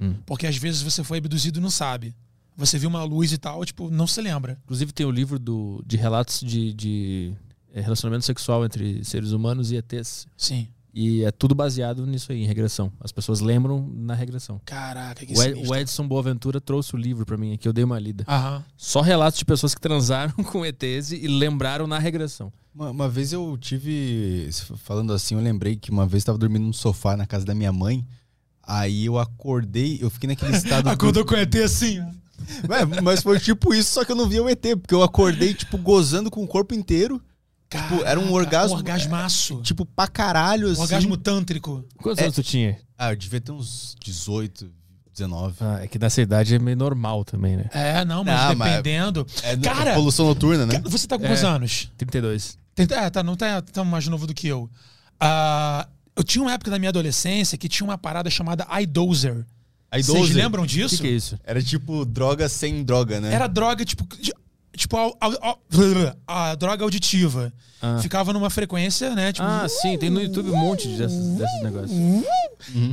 Hum. 0.00 0.14
Porque 0.24 0.46
às 0.46 0.56
vezes 0.56 0.80
você 0.80 1.04
foi 1.04 1.18
abduzido 1.18 1.58
e 1.58 1.62
não 1.62 1.70
sabe. 1.70 2.14
Você 2.60 2.78
viu 2.78 2.88
uma 2.88 3.02
luz 3.02 3.32
e 3.32 3.38
tal, 3.38 3.64
tipo, 3.64 3.90
não 3.90 4.06
se 4.06 4.20
lembra. 4.20 4.58
Inclusive 4.64 4.92
tem 4.92 5.04
o 5.06 5.10
livro 5.10 5.38
do, 5.38 5.82
de 5.86 5.96
relatos 5.96 6.40
de, 6.40 6.72
de 6.74 7.32
eh, 7.74 7.80
relacionamento 7.80 8.24
sexual 8.24 8.64
entre 8.64 9.02
seres 9.04 9.32
humanos 9.32 9.72
e 9.72 9.76
ETs. 9.76 10.26
Sim. 10.36 10.68
E 10.92 11.22
é 11.24 11.30
tudo 11.30 11.54
baseado 11.54 12.04
nisso 12.04 12.32
aí, 12.32 12.42
em 12.42 12.46
regressão. 12.46 12.92
As 13.00 13.12
pessoas 13.12 13.40
lembram 13.40 13.88
na 13.94 14.12
regressão. 14.12 14.60
Caraca, 14.64 15.24
que 15.24 15.32
O, 15.38 15.42
Ed- 15.42 15.68
o 15.68 15.74
Edson 15.76 16.06
Boaventura 16.08 16.60
trouxe 16.60 16.94
o 16.94 16.98
livro 16.98 17.24
pra 17.24 17.36
mim 17.36 17.52
aqui, 17.54 17.68
eu 17.68 17.72
dei 17.72 17.84
uma 17.84 17.98
lida. 17.98 18.24
Aham. 18.26 18.64
Só 18.76 19.00
relatos 19.00 19.38
de 19.38 19.44
pessoas 19.44 19.72
que 19.74 19.80
transaram 19.80 20.32
com 20.50 20.66
ETs 20.66 21.12
e 21.12 21.28
lembraram 21.28 21.86
na 21.86 21.96
regressão. 21.98 22.52
Uma, 22.74 22.90
uma 22.90 23.08
vez 23.08 23.32
eu 23.32 23.56
tive. 23.60 24.50
Falando 24.78 25.12
assim, 25.12 25.34
eu 25.36 25.40
lembrei 25.40 25.76
que 25.76 25.90
uma 25.90 26.06
vez 26.06 26.22
eu 26.24 26.26
tava 26.26 26.38
dormindo 26.38 26.64
no 26.66 26.74
sofá 26.74 27.16
na 27.16 27.26
casa 27.26 27.44
da 27.46 27.54
minha 27.54 27.72
mãe. 27.72 28.04
Aí 28.62 29.06
eu 29.06 29.18
acordei, 29.18 29.98
eu 30.00 30.10
fiquei 30.10 30.28
naquele 30.28 30.52
estado. 30.56 30.84
do- 30.84 30.90
Acordou 30.90 31.24
com 31.24 31.34
ET 31.34 31.54
assim, 31.56 32.00
ó. 32.68 32.74
É, 32.74 33.00
mas 33.02 33.22
foi 33.22 33.38
tipo 33.40 33.72
isso, 33.74 33.92
só 33.92 34.04
que 34.04 34.12
eu 34.12 34.16
não 34.16 34.28
via 34.28 34.42
o 34.42 34.48
ET, 34.48 34.60
porque 34.80 34.94
eu 34.94 35.02
acordei, 35.02 35.54
tipo, 35.54 35.76
gozando 35.78 36.30
com 36.30 36.42
o 36.42 36.46
corpo 36.48 36.74
inteiro. 36.74 37.20
Tipo, 37.68 38.02
era 38.04 38.18
um 38.18 38.24
Caraca, 38.24 38.32
orgasmo- 38.34 38.74
Um 38.74 38.78
orgasmaço. 38.78 39.60
Tipo, 39.62 39.86
pra 39.86 40.08
caralho, 40.08 40.68
um 40.68 40.72
assim. 40.72 40.80
orgasmo 40.82 41.16
tântrico. 41.16 41.84
Quantos 42.02 42.18
É- 42.20 42.24
anos 42.24 42.34
tu 42.34 42.42
tinha? 42.42 42.78
Ah, 42.98 43.12
eu 43.12 43.16
devia 43.16 43.40
ter 43.40 43.52
uns 43.52 43.94
18, 44.04 44.68
19. 45.12 45.54
Ah, 45.60 45.78
é 45.82 45.86
que 45.86 45.96
nessa 45.96 46.20
idade 46.20 46.52
é 46.54 46.58
meio 46.58 46.76
normal 46.76 47.24
também, 47.24 47.56
né? 47.56 47.66
É, 47.72 48.04
não, 48.04 48.24
mas 48.24 48.48
Não, 48.48 48.56
mas- 48.56 48.70
dependendo. 48.76 49.24
É, 49.44 49.56
Cara- 49.56 49.94
poluição 49.94 50.26
noturna, 50.26 50.66
né? 50.66 50.80
Você 50.84 51.06
tá 51.06 51.16
com 51.16 51.24
É. 51.24 51.28
quantos 51.28 51.44
anos? 51.44 51.88
32. 51.96 52.58
Tem- 52.74 52.86
É, 52.90 53.08
tá, 53.08 53.22
não 53.22 53.36
tá 53.36 53.62
tão 53.62 53.84
mais 53.84 54.06
novo 54.08 54.26
do 54.26 54.34
que 54.34 54.48
eu. 54.48 54.68
Ah, 55.20 55.86
eu 56.16 56.24
tinha 56.24 56.42
uma 56.42 56.52
época 56.52 56.70
da 56.72 56.78
minha 56.78 56.88
adolescência 56.88 57.56
que 57.56 57.68
tinha 57.68 57.84
uma 57.86 57.96
parada 57.98 58.28
chamada 58.30 58.66
iDozer. 58.80 59.44
Aí 59.90 60.02
Vocês 60.02 60.18
12 60.18 60.32
lembram 60.34 60.62
O 60.62 60.66
disso? 60.66 60.96
que, 60.96 61.02
que 61.02 61.08
é 61.08 61.12
isso? 61.12 61.38
Era 61.44 61.62
tipo 61.62 62.04
droga 62.04 62.48
sem 62.48 62.84
droga, 62.84 63.20
né? 63.20 63.32
Era 63.34 63.46
droga, 63.46 63.84
tipo. 63.84 64.06
de- 64.16 64.32
Tipo, 64.76 64.96
a, 64.96 65.10
a- 65.20 65.56
a- 66.28 66.50
a 66.50 66.54
droga 66.54 66.84
auditiva. 66.84 67.52
Ah. 67.82 67.98
Ficava 68.00 68.32
numa 68.32 68.48
frequência, 68.48 69.14
né? 69.16 69.32
Tipo, 69.32 69.46
Ah, 69.46 69.66
sim, 69.68 69.98
tem 69.98 70.08
no 70.08 70.22
YouTube 70.22 70.48
um 70.50 70.56
monte 70.56 70.86
desses, 70.88 71.26
desses 71.36 71.62
negócios. 71.62 71.98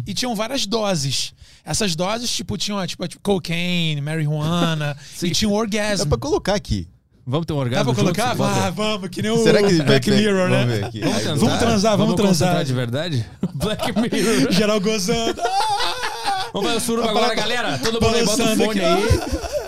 E 0.05 0.13
tinham 0.13 0.35
várias 0.35 0.65
doses. 0.65 1.33
Essas 1.63 1.95
doses, 1.95 2.31
tipo, 2.31 2.57
tinham 2.57 2.85
tipo, 2.87 3.07
tipo 3.07 3.21
cocaine, 3.21 4.01
marihuana, 4.01 4.97
e 5.21 5.29
tinha 5.31 5.47
um 5.47 5.51
Dá 5.53 5.57
orgasmo. 5.59 6.07
pra 6.07 6.17
colocar 6.17 6.55
aqui. 6.55 6.87
Vamos 7.29 7.45
ter 7.45 7.51
um 7.51 7.57
Dá 7.57 7.61
orgasmo 7.63 7.93
pra 7.93 8.03
colocar? 8.03 8.35
juntos? 8.37 8.37
Vá, 8.55 8.69
vamos, 8.69 9.09
que 9.09 9.21
nem 9.21 9.31
o 9.31 9.37
Será 9.43 9.61
que 9.61 9.73
vai 9.75 9.85
Black 9.85 10.09
ter- 10.09 10.15
Mirror, 10.17 10.49
né? 10.49 10.59
Vamos 10.59 10.73
ver 10.77 10.85
aqui. 10.85 10.99
Vamos 11.01 11.17
tentar? 11.17 11.35
Vamos 11.35 11.59
transar, 11.59 11.97
vamos 11.97 12.15
transar. 12.15 12.63
de 12.63 12.73
verdade? 12.73 13.25
Black 13.53 13.91
Mirror. 13.99 14.51
Geral 14.51 14.79
gozando. 14.79 15.41
Vamos 16.53 16.69
fazer 16.71 16.77
o 16.77 16.79
suruba 16.85 17.09
agora, 17.09 17.35
galera. 17.35 17.77
Todo 17.77 18.01
mundo 18.01 18.15
aí 18.15 18.25
bota 18.25 18.43
o 18.43 18.47
fone 18.55 18.63
aqui, 18.63 18.79
aí. 18.79 19.19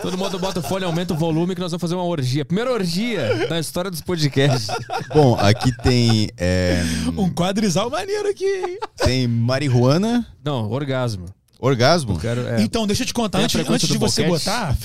Todo 0.02 0.18
mundo 0.18 0.40
bota 0.40 0.60
o 0.62 0.64
fone, 0.64 0.86
aumenta 0.86 1.14
o 1.14 1.18
volume 1.18 1.54
que 1.54 1.60
nós 1.62 1.70
vamos 1.72 1.82
fazer 1.82 1.94
uma 1.94 2.06
orgia. 2.06 2.46
Primeira 2.46 2.72
orgia 2.72 3.48
da 3.48 3.60
história 3.60 3.92
dos 3.92 4.02
podcasts. 4.02 4.68
Bom, 5.14 5.36
aqui 5.40 5.72
tem, 5.84 6.30
é, 6.38 6.82
Um 7.18 7.30
quadrizal 7.30 7.90
maneiro 7.90 8.30
aqui, 8.30 8.46
hein? 8.46 8.80
tem 8.96 9.28
marihuana, 9.28 10.26
Não, 10.44 10.72
orgasmo. 10.72 11.26
Orgasmo? 11.62 12.14
Eu 12.14 12.18
quero, 12.20 12.48
é, 12.48 12.62
Então, 12.62 12.88
deixa 12.88 13.04
eu 13.04 13.08
te 13.08 13.14
contar, 13.14 13.40
a 13.40 13.42
antes, 13.42 13.52
frequência 13.54 13.76
antes 13.86 13.88
de 13.90 13.94
do 13.96 14.00
você 14.00 14.24
boquete? 14.24 14.46
botar. 14.46 14.78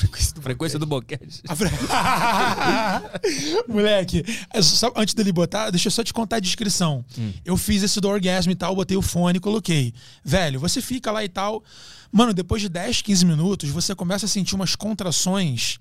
frequência 0.43 0.79
do 0.79 0.87
boquete. 0.87 1.41
A 1.49 1.55
fre- 1.55 1.71
Moleque, 3.69 4.25
é 4.53 4.61
só- 4.63 4.93
antes 4.97 5.15
dele 5.15 5.33
botar, 5.33 5.71
deixa 5.71 5.87
eu 5.89 5.93
só 5.93 6.03
te 6.03 6.13
contar 6.13 6.37
a 6.37 6.41
descrição. 6.41 7.05
Hum. 7.19 7.33
Eu 7.45 7.57
fiz 7.57 7.83
esse 7.83 8.01
do 8.01 8.09
orgasmo 8.09 8.53
e 8.53 8.55
tal, 8.57 8.75
botei 8.75 8.97
o 8.97 9.03
fone 9.03 9.37
e 9.39 9.41
coloquei. 9.41 9.95
Velho, 10.25 10.59
você 10.61 10.81
fica 10.81 11.11
lá 11.13 11.25
e 11.25 11.29
tal. 11.29 11.63
Mano, 12.11 12.33
depois 12.33 12.63
de 12.63 12.69
10, 12.69 13.03
15 13.03 13.25
minutos, 13.25 13.71
você 13.71 13.95
começa 13.95 14.27
a 14.27 14.29
sentir 14.29 14.55
umas 14.55 14.77
contrações 14.77 15.79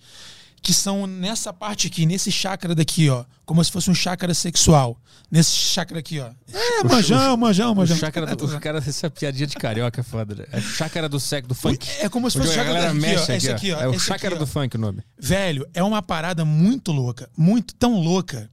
que 0.63 0.73
são 0.73 1.05
nessa 1.05 1.51
parte 1.51 1.87
aqui, 1.87 2.05
nesse 2.05 2.31
chakra 2.31 2.73
daqui, 2.73 3.09
ó. 3.09 3.25
Como 3.45 3.61
se 3.61 3.69
fosse 3.69 3.91
um 3.91 3.93
chakra 3.93 4.33
sexual. 4.33 4.97
Nesse 5.29 5.51
chakra 5.51 5.99
aqui, 5.99 6.21
ó. 6.21 6.29
É, 6.53 6.83
manjão, 6.85 7.35
manjão, 7.35 7.73
O 7.73 7.75
manjão. 7.75 7.97
chácara 7.97 8.33
do, 8.33 8.45
o 8.45 8.59
cara, 8.61 8.77
essa 8.77 9.09
piadinha 9.09 9.45
de 9.45 9.55
carioca 9.55 9.99
é 9.99 10.03
foda, 10.03 10.33
né? 10.35 10.45
É 10.53 10.61
chácara 10.61 11.09
do 11.09 11.19
sec, 11.19 11.45
do 11.45 11.53
funk. 11.53 11.85
É 11.99 12.07
como 12.07 12.31
se 12.31 12.37
fosse 12.37 12.51
o 12.51 12.53
chakra 12.53 12.81
daqui, 12.81 12.95
mexe 12.97 13.17
ó. 13.19 13.23
aqui, 13.23 13.33
Esse 13.33 13.51
ó. 13.51 13.55
aqui, 13.55 13.71
ó. 13.73 13.81
É 13.81 13.87
o 13.89 13.99
chácara 13.99 14.35
aqui, 14.35 14.41
ó. 14.41 14.45
do 14.45 14.47
funk 14.47 14.77
o 14.77 14.79
nome. 14.79 15.03
Velho, 15.19 15.67
é 15.73 15.83
uma 15.83 16.01
parada 16.01 16.45
muito 16.45 16.93
louca. 16.93 17.29
Muito, 17.37 17.75
tão 17.75 17.99
louca. 17.99 18.49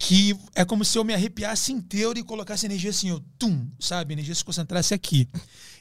Que 0.00 0.36
é 0.54 0.64
como 0.64 0.84
se 0.84 0.96
eu 0.96 1.02
me 1.02 1.12
arrepiasse 1.12 1.72
inteiro 1.72 2.18
e 2.18 2.22
colocasse 2.22 2.64
energia 2.64 2.90
assim, 2.90 3.08
eu, 3.08 3.20
tum, 3.36 3.68
sabe? 3.80 4.14
Energia 4.14 4.34
se 4.34 4.44
concentrasse 4.44 4.94
aqui. 4.94 5.28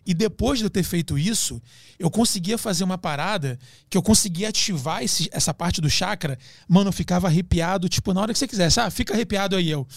E 0.05 0.13
depois 0.13 0.57
de 0.57 0.65
eu 0.65 0.69
ter 0.71 0.81
feito 0.83 1.19
isso, 1.19 1.61
eu 1.99 2.09
conseguia 2.09 2.57
fazer 2.57 2.83
uma 2.83 2.97
parada 2.97 3.59
que 3.89 3.95
eu 3.97 4.01
conseguia 4.01 4.49
ativar 4.49 5.03
esse- 5.03 5.29
essa 5.31 5.53
parte 5.53 5.79
do 5.81 5.89
chakra. 5.89 6.39
Mano, 6.67 6.87
eu 6.89 6.93
ficava 6.93 7.27
arrepiado, 7.27 7.87
tipo, 7.87 8.11
na 8.13 8.21
hora 8.21 8.33
que 8.33 8.39
você 8.39 8.47
quisesse. 8.47 8.79
Ah, 8.79 8.89
fica 8.89 9.13
arrepiado 9.13 9.55
aí, 9.55 9.69
eu. 9.69 9.87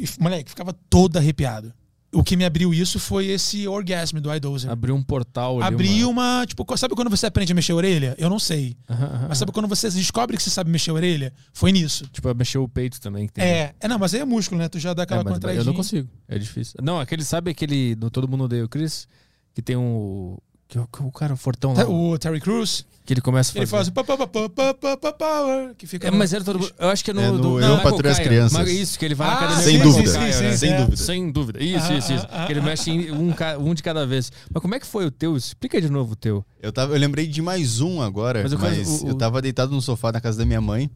E, 0.00 0.08
moleque, 0.18 0.48
ficava 0.50 0.72
todo 0.72 1.16
arrepiado. 1.18 1.74
O 2.10 2.24
que 2.24 2.36
me 2.36 2.44
abriu 2.44 2.72
isso 2.72 2.98
foi 2.98 3.26
esse 3.26 3.68
orgasmo 3.68 4.18
do 4.18 4.34
iDozer. 4.34 4.70
Abriu 4.70 4.94
um 4.94 5.02
portal 5.02 5.56
ali. 5.60 5.74
Abriu 5.74 6.08
uma... 6.08 6.38
uma. 6.38 6.46
Tipo, 6.46 6.64
sabe 6.76 6.94
quando 6.94 7.10
você 7.10 7.26
aprende 7.26 7.52
a 7.52 7.54
mexer 7.54 7.72
a 7.72 7.74
orelha? 7.74 8.14
Eu 8.18 8.30
não 8.30 8.38
sei. 8.38 8.76
Aham, 8.88 9.04
aham, 9.04 9.26
Mas 9.28 9.36
sabe 9.38 9.52
quando 9.52 9.68
você 9.68 9.90
descobre 9.90 10.36
que 10.36 10.42
você 10.42 10.48
sabe 10.48 10.70
mexer 10.70 10.90
a 10.90 10.94
orelha? 10.94 11.34
Foi 11.52 11.70
nisso. 11.70 12.06
Tipo, 12.10 12.34
mexeu 12.34 12.62
o 12.62 12.68
peito 12.68 12.98
também. 12.98 13.26
que 13.26 13.34
tem. 13.34 13.44
É, 13.44 13.74
é, 13.78 13.88
não, 13.88 13.98
mas 13.98 14.14
aí 14.14 14.20
é 14.20 14.24
músculo, 14.24 14.58
né? 14.58 14.68
Tu 14.70 14.78
já 14.78 14.94
dá 14.94 15.02
É, 15.02 15.04
aquela 15.04 15.22
mas 15.22 15.34
contraidinha. 15.34 15.60
eu 15.60 15.66
não 15.66 15.74
consigo. 15.74 16.08
É 16.26 16.38
difícil. 16.38 16.80
Não, 16.82 16.98
aquele, 16.98 17.22
sabe 17.22 17.50
aquele 17.50 17.94
no 17.96 18.10
Todo 18.10 18.26
Mundo 18.26 18.44
Odeia 18.44 18.64
o 18.64 18.68
Chris? 18.68 19.06
Que 19.54 19.60
tem 19.60 19.76
um... 19.76 20.38
Que, 20.68 20.78
o- 20.78 20.86
que 20.86 21.02
o 21.02 21.10
cara 21.10 21.34
fortão 21.34 21.72
lá. 21.72 21.88
O 21.88 22.18
Terry 22.18 22.40
Crews, 22.42 22.84
Que 23.06 23.14
ele 23.14 23.22
começa 23.22 23.48
a 23.48 23.52
fazer. 23.54 23.60
ele 23.60 23.66
faz 23.66 23.88
o 23.88 23.92
pa, 23.92 24.04
pa, 24.04 24.18
pa, 24.18 24.26
pa, 24.26 24.48
pa, 24.50 24.74
pa, 24.74 24.96
pa, 24.98 25.12
power, 25.14 25.74
que 25.74 25.86
fica 25.86 26.06
É, 26.08 26.10
mas 26.10 26.30
era 26.34 26.44
todo. 26.44 26.70
Eu 26.78 26.88
acho 26.90 27.02
que 27.02 27.10
é 27.10 27.14
no. 27.14 27.22
É 27.22 27.30
no 27.30 27.38
do, 27.38 27.58
Eu, 27.58 27.68
não, 27.68 27.80
Patrulho 27.82 28.10
as. 28.10 28.18
Crianças. 28.18 28.52
Mas 28.52 28.68
Isso, 28.68 28.98
que 28.98 29.04
ele 29.06 29.14
vai 29.14 29.28
Ah, 29.28 29.30
na 29.30 29.36
academia. 29.46 29.64
Sem 29.64 29.78
dúvida. 29.80 30.10
Sim, 30.10 30.18
né? 30.18 30.32
sim, 30.32 30.56
Sem 30.58 30.72
é. 30.72 30.76
dúvida. 30.76 30.96
Sem 30.98 31.30
dúvida. 31.32 31.64
Isso, 31.64 31.86
Ah, 31.90 31.96
isso, 31.96 32.12
isso. 32.12 32.26
ah, 32.30 32.44
que 32.44 32.52
ele 32.52 32.60
ah, 32.60 32.64
mexe 32.64 32.90
em 32.90 33.10
um, 33.10 33.32
um 33.60 33.72
de 33.74 33.82
cada 33.82 34.06
vez. 34.06 34.30
Mas 34.52 34.60
como 34.60 34.74
é 34.74 34.78
que 34.78 34.86
foi 34.86 35.06
o 35.06 35.10
teu? 35.10 35.34
Explica 35.38 35.80
de 35.80 35.88
novo 35.88 36.12
o 36.12 36.16
teu. 36.16 36.44
Eu, 36.60 36.70
tava, 36.70 36.92
eu 36.94 36.98
lembrei 37.00 37.26
de 37.26 37.40
mais 37.40 37.80
um 37.80 38.02
agora, 38.02 38.42
Mas 38.42 38.52
mas, 38.52 38.62
eu 38.78 38.84
quero- 38.84 38.90
o- 38.90 39.04
o- 39.06 39.08
eu 39.08 39.14
tava 39.14 39.40
deitado 39.40 39.72
no 39.72 39.80
sofá 39.80 40.12
na 40.12 40.20
casa 40.20 40.36
da 40.36 40.44
minha 40.44 40.60
mãe. 40.60 40.90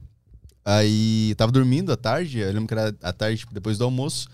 Aí 0.65 1.35
tava 1.37 1.51
dormindo 1.51 1.91
à 1.93 1.97
tarde, 1.97 2.39
eu 2.41 2.53
lembro 2.53 2.67
que 2.69 2.75
era 2.75 2.95
à 3.03 3.13
tarde, 3.13 3.39
tipo, 3.39 3.55
depois 3.55 3.79
do 3.79 3.85
almoço. 3.85 4.29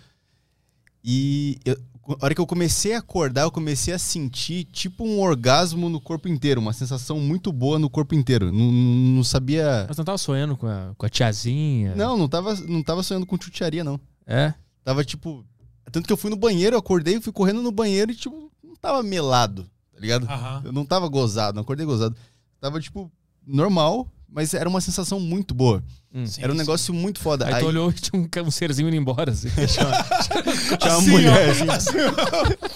E 1.10 1.58
eu- 1.64 1.74
a 2.20 2.24
hora 2.26 2.34
que 2.34 2.40
eu 2.40 2.46
comecei 2.46 2.92
a 2.94 2.98
acordar, 2.98 3.42
eu 3.44 3.50
comecei 3.50 3.94
a 3.94 3.98
sentir 3.98 4.64
tipo 4.64 5.04
um 5.04 5.20
orgasmo 5.20 5.88
no 5.88 5.98
corpo 5.98 6.28
inteiro, 6.28 6.60
uma 6.60 6.74
sensação 6.74 7.18
muito 7.18 7.50
boa 7.50 7.78
no 7.78 7.88
corpo 7.88 8.14
inteiro. 8.14 8.52
Não, 8.52 8.70
não 8.70 9.24
sabia. 9.24 9.86
Mas 9.88 9.96
não 9.96 10.04
tava 10.04 10.18
sonhando 10.18 10.54
com 10.54 10.66
a, 10.66 10.92
com 10.98 11.06
a 11.06 11.08
tiazinha? 11.08 11.94
Não, 11.94 12.16
não 12.18 12.28
tava, 12.28 12.54
não 12.66 12.82
tava 12.82 13.02
sonhando 13.02 13.24
com 13.24 13.40
chutearia, 13.40 13.82
não. 13.82 13.98
É? 14.26 14.52
Tava 14.84 15.02
tipo. 15.02 15.42
Tanto 15.90 16.06
que 16.06 16.12
eu 16.12 16.16
fui 16.18 16.28
no 16.28 16.36
banheiro, 16.36 16.74
eu 16.76 16.80
acordei, 16.80 17.18
fui 17.22 17.32
correndo 17.32 17.62
no 17.62 17.72
banheiro 17.72 18.12
e, 18.12 18.14
tipo, 18.14 18.50
não 18.62 18.76
tava 18.76 19.02
melado, 19.02 19.62
tá 19.94 19.98
ligado? 20.00 20.26
Aham. 20.28 20.60
Eu 20.66 20.72
não 20.72 20.84
tava 20.84 21.08
gozado, 21.08 21.54
não 21.54 21.62
acordei 21.62 21.86
gozado. 21.86 22.14
Tava, 22.60 22.78
tipo, 22.78 23.10
normal, 23.46 24.06
mas 24.28 24.54
era 24.54 24.68
uma 24.68 24.80
sensação 24.80 25.18
muito 25.18 25.54
boa. 25.54 25.82
Hum. 26.14 26.26
Sim, 26.26 26.42
era 26.42 26.50
um 26.50 26.54
sim. 26.54 26.58
negócio 26.60 26.94
muito 26.94 27.18
foda. 27.20 27.46
Aí, 27.46 27.60
tu 27.60 27.66
olhou 27.66 27.90
e 27.90 27.94
tinha 27.94 28.20
um, 28.22 28.46
um 28.46 28.50
serzinho 28.50 28.88
indo 28.88 28.96
embora. 28.96 29.32
Assim. 29.32 29.48
tinha 29.66 29.86
uma 30.92 30.98
Assim, 30.98 31.10
mulher, 31.10 31.48
ó. 31.68 31.72
assim. 31.72 31.92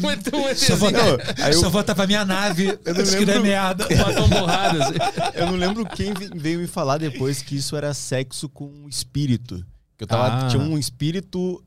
Muito 0.00 0.36
um 0.36 0.54
Só 0.54 0.90
Não, 0.90 1.44
aí 1.44 1.52
eu- 1.52 1.60
só 1.60 1.70
volta 1.70 1.94
pra 1.94 2.06
minha 2.06 2.22
nave, 2.24 2.78
Eu 2.84 2.94
não 2.94 3.02
lembro- 3.04 3.42
meada. 3.42 3.86
batom 3.88 4.28
borrado. 4.28 4.82
Assim. 4.82 4.94
Eu 5.34 5.46
não 5.46 5.54
lembro 5.56 5.86
quem 5.86 6.12
veio 6.34 6.60
me 6.60 6.66
falar 6.66 6.98
depois 6.98 7.40
que 7.40 7.56
isso 7.56 7.74
era 7.74 7.94
sexo 7.94 8.48
com 8.50 8.66
um 8.66 8.88
espírito. 8.88 9.64
Que 9.96 10.04
eu 10.04 10.08
tava. 10.08 10.44
Ah. 10.44 10.48
Tinha 10.48 10.62
um 10.62 10.76
espírito. 10.78 11.62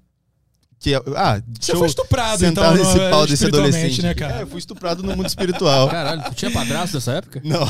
Que, 0.81 0.95
ah, 0.95 1.39
Você 1.59 1.75
foi 1.75 1.87
estuprado, 1.87 2.39
sentar 2.39 2.73
então, 2.73 2.83
nesse 2.83 2.97
no- 2.97 3.09
pau 3.11 3.27
desse 3.27 3.45
adolescente. 3.45 4.01
né, 4.01 4.15
cara? 4.15 4.39
É, 4.39 4.41
eu 4.41 4.47
fui 4.47 4.57
estuprado 4.57 5.03
no 5.03 5.15
mundo 5.15 5.27
espiritual. 5.27 5.87
Caralho, 5.87 6.23
tu 6.23 6.33
tinha 6.33 6.49
padrasto 6.49 6.97
nessa 6.97 7.11
época? 7.11 7.39
Não. 7.45 7.61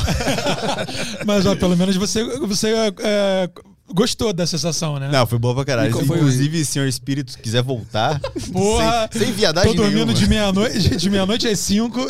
Mas, 1.26 1.44
ó, 1.44 1.54
pelo 1.54 1.76
menos 1.76 1.94
você, 1.94 2.24
você 2.38 2.72
é, 3.02 3.50
gostou 3.92 4.32
da 4.32 4.46
sensação, 4.46 4.98
né? 4.98 5.10
Não, 5.12 5.26
foi 5.26 5.38
boa 5.38 5.54
pra 5.54 5.62
caralho. 5.66 5.94
E 5.94 6.02
Inclusive, 6.02 6.64
senhor 6.64 6.88
espírito, 6.88 7.32
se 7.32 7.38
quiser 7.38 7.62
voltar. 7.62 8.18
Porra! 8.50 9.06
sem, 9.12 9.26
sem 9.26 9.32
viadagem 9.34 9.74
Tô 9.74 9.82
dormindo 9.82 10.06
nenhuma. 10.06 10.14
de 10.14 10.26
meia-noite 10.26 10.96
de 10.96 11.10
meia 11.10 11.24
às 11.52 11.58
cinco. 11.58 12.00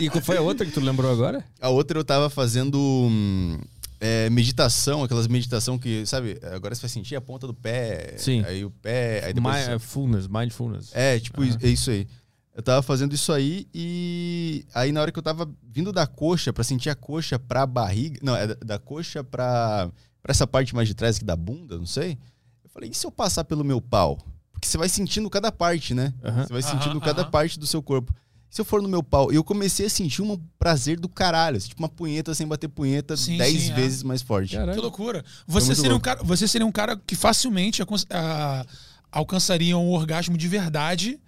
E 0.00 0.10
qual 0.10 0.22
foi 0.22 0.36
a 0.36 0.42
outra 0.42 0.66
que 0.66 0.72
tu 0.72 0.80
lembrou 0.80 1.10
agora? 1.10 1.42
A 1.62 1.70
outra 1.70 1.98
eu 1.98 2.04
tava 2.04 2.28
fazendo 2.28 2.78
hum, 2.78 3.58
é, 4.00 4.30
meditação, 4.30 5.02
aquelas 5.02 5.26
meditação 5.26 5.78
que, 5.78 6.04
sabe, 6.06 6.38
agora 6.52 6.74
você 6.74 6.82
vai 6.82 6.88
sentir 6.90 7.16
a 7.16 7.20
ponta 7.20 7.46
do 7.46 7.54
pé. 7.54 8.14
Sim. 8.16 8.42
Aí 8.44 8.64
o 8.64 8.70
pé. 8.70 9.24
Aí 9.24 9.32
depois 9.32 9.56
você- 9.56 9.70
Mindfulness, 9.70 10.26
mindfulness. 10.28 10.90
É, 10.94 11.18
tipo, 11.18 11.42
Aham. 11.42 11.56
é 11.62 11.68
isso 11.68 11.90
aí. 11.90 12.06
Eu 12.54 12.62
tava 12.62 12.82
fazendo 12.82 13.14
isso 13.14 13.32
aí 13.32 13.68
e 13.72 14.64
aí 14.74 14.90
na 14.90 15.00
hora 15.00 15.12
que 15.12 15.18
eu 15.18 15.22
tava 15.22 15.48
vindo 15.62 15.92
da 15.92 16.06
coxa 16.08 16.52
pra 16.52 16.64
sentir 16.64 16.90
a 16.90 16.94
coxa 16.96 17.38
pra 17.38 17.64
barriga, 17.64 18.18
não, 18.22 18.34
é 18.34 18.48
da, 18.48 18.54
da 18.54 18.78
coxa 18.80 19.22
pra, 19.22 19.88
pra 20.20 20.32
essa 20.32 20.44
parte 20.46 20.74
mais 20.74 20.88
de 20.88 20.94
trás 20.94 21.16
aqui 21.16 21.24
da 21.24 21.36
bunda, 21.36 21.78
não 21.78 21.86
sei. 21.86 22.18
Eu 22.64 22.70
falei, 22.70 22.90
e 22.90 22.94
se 22.94 23.06
eu 23.06 23.12
passar 23.12 23.44
pelo 23.44 23.64
meu 23.64 23.80
pau? 23.80 24.18
Porque 24.52 24.66
você 24.66 24.76
vai 24.76 24.88
sentindo 24.88 25.30
cada 25.30 25.52
parte, 25.52 25.94
né? 25.94 26.12
Aham. 26.24 26.42
Você 26.46 26.52
vai 26.52 26.62
sentindo 26.62 27.00
cada 27.00 27.22
aham. 27.22 27.30
parte 27.30 27.60
do 27.60 27.66
seu 27.66 27.80
corpo. 27.80 28.12
Se 28.50 28.60
eu 28.60 28.64
for 28.64 28.80
no 28.82 28.88
meu 28.88 29.02
pau, 29.02 29.30
eu 29.30 29.44
comecei 29.44 29.86
a 29.86 29.90
sentir 29.90 30.22
um 30.22 30.40
prazer 30.58 30.98
do 30.98 31.08
caralho, 31.08 31.58
assim, 31.58 31.68
tipo 31.68 31.82
uma 31.82 31.88
punheta 31.88 32.34
sem 32.34 32.46
bater 32.46 32.68
punheta 32.68 33.16
Sim, 33.16 33.36
dez 33.36 33.62
sim, 33.64 33.72
é. 33.72 33.74
vezes 33.74 34.02
mais 34.02 34.22
forte. 34.22 34.50
Que 34.50 34.56
Caralho. 34.56 34.80
loucura. 34.80 35.24
Você 35.46 35.74
seria, 35.74 35.94
um 35.94 36.00
cara, 36.00 36.22
você 36.22 36.48
seria 36.48 36.66
um 36.66 36.72
cara 36.72 36.96
que 36.96 37.14
facilmente 37.14 37.82
acon- 37.82 37.96
ah, 38.10 38.64
alcançaria 39.12 39.76
um 39.76 39.90
orgasmo 39.90 40.36
de 40.38 40.48
verdade 40.48 41.20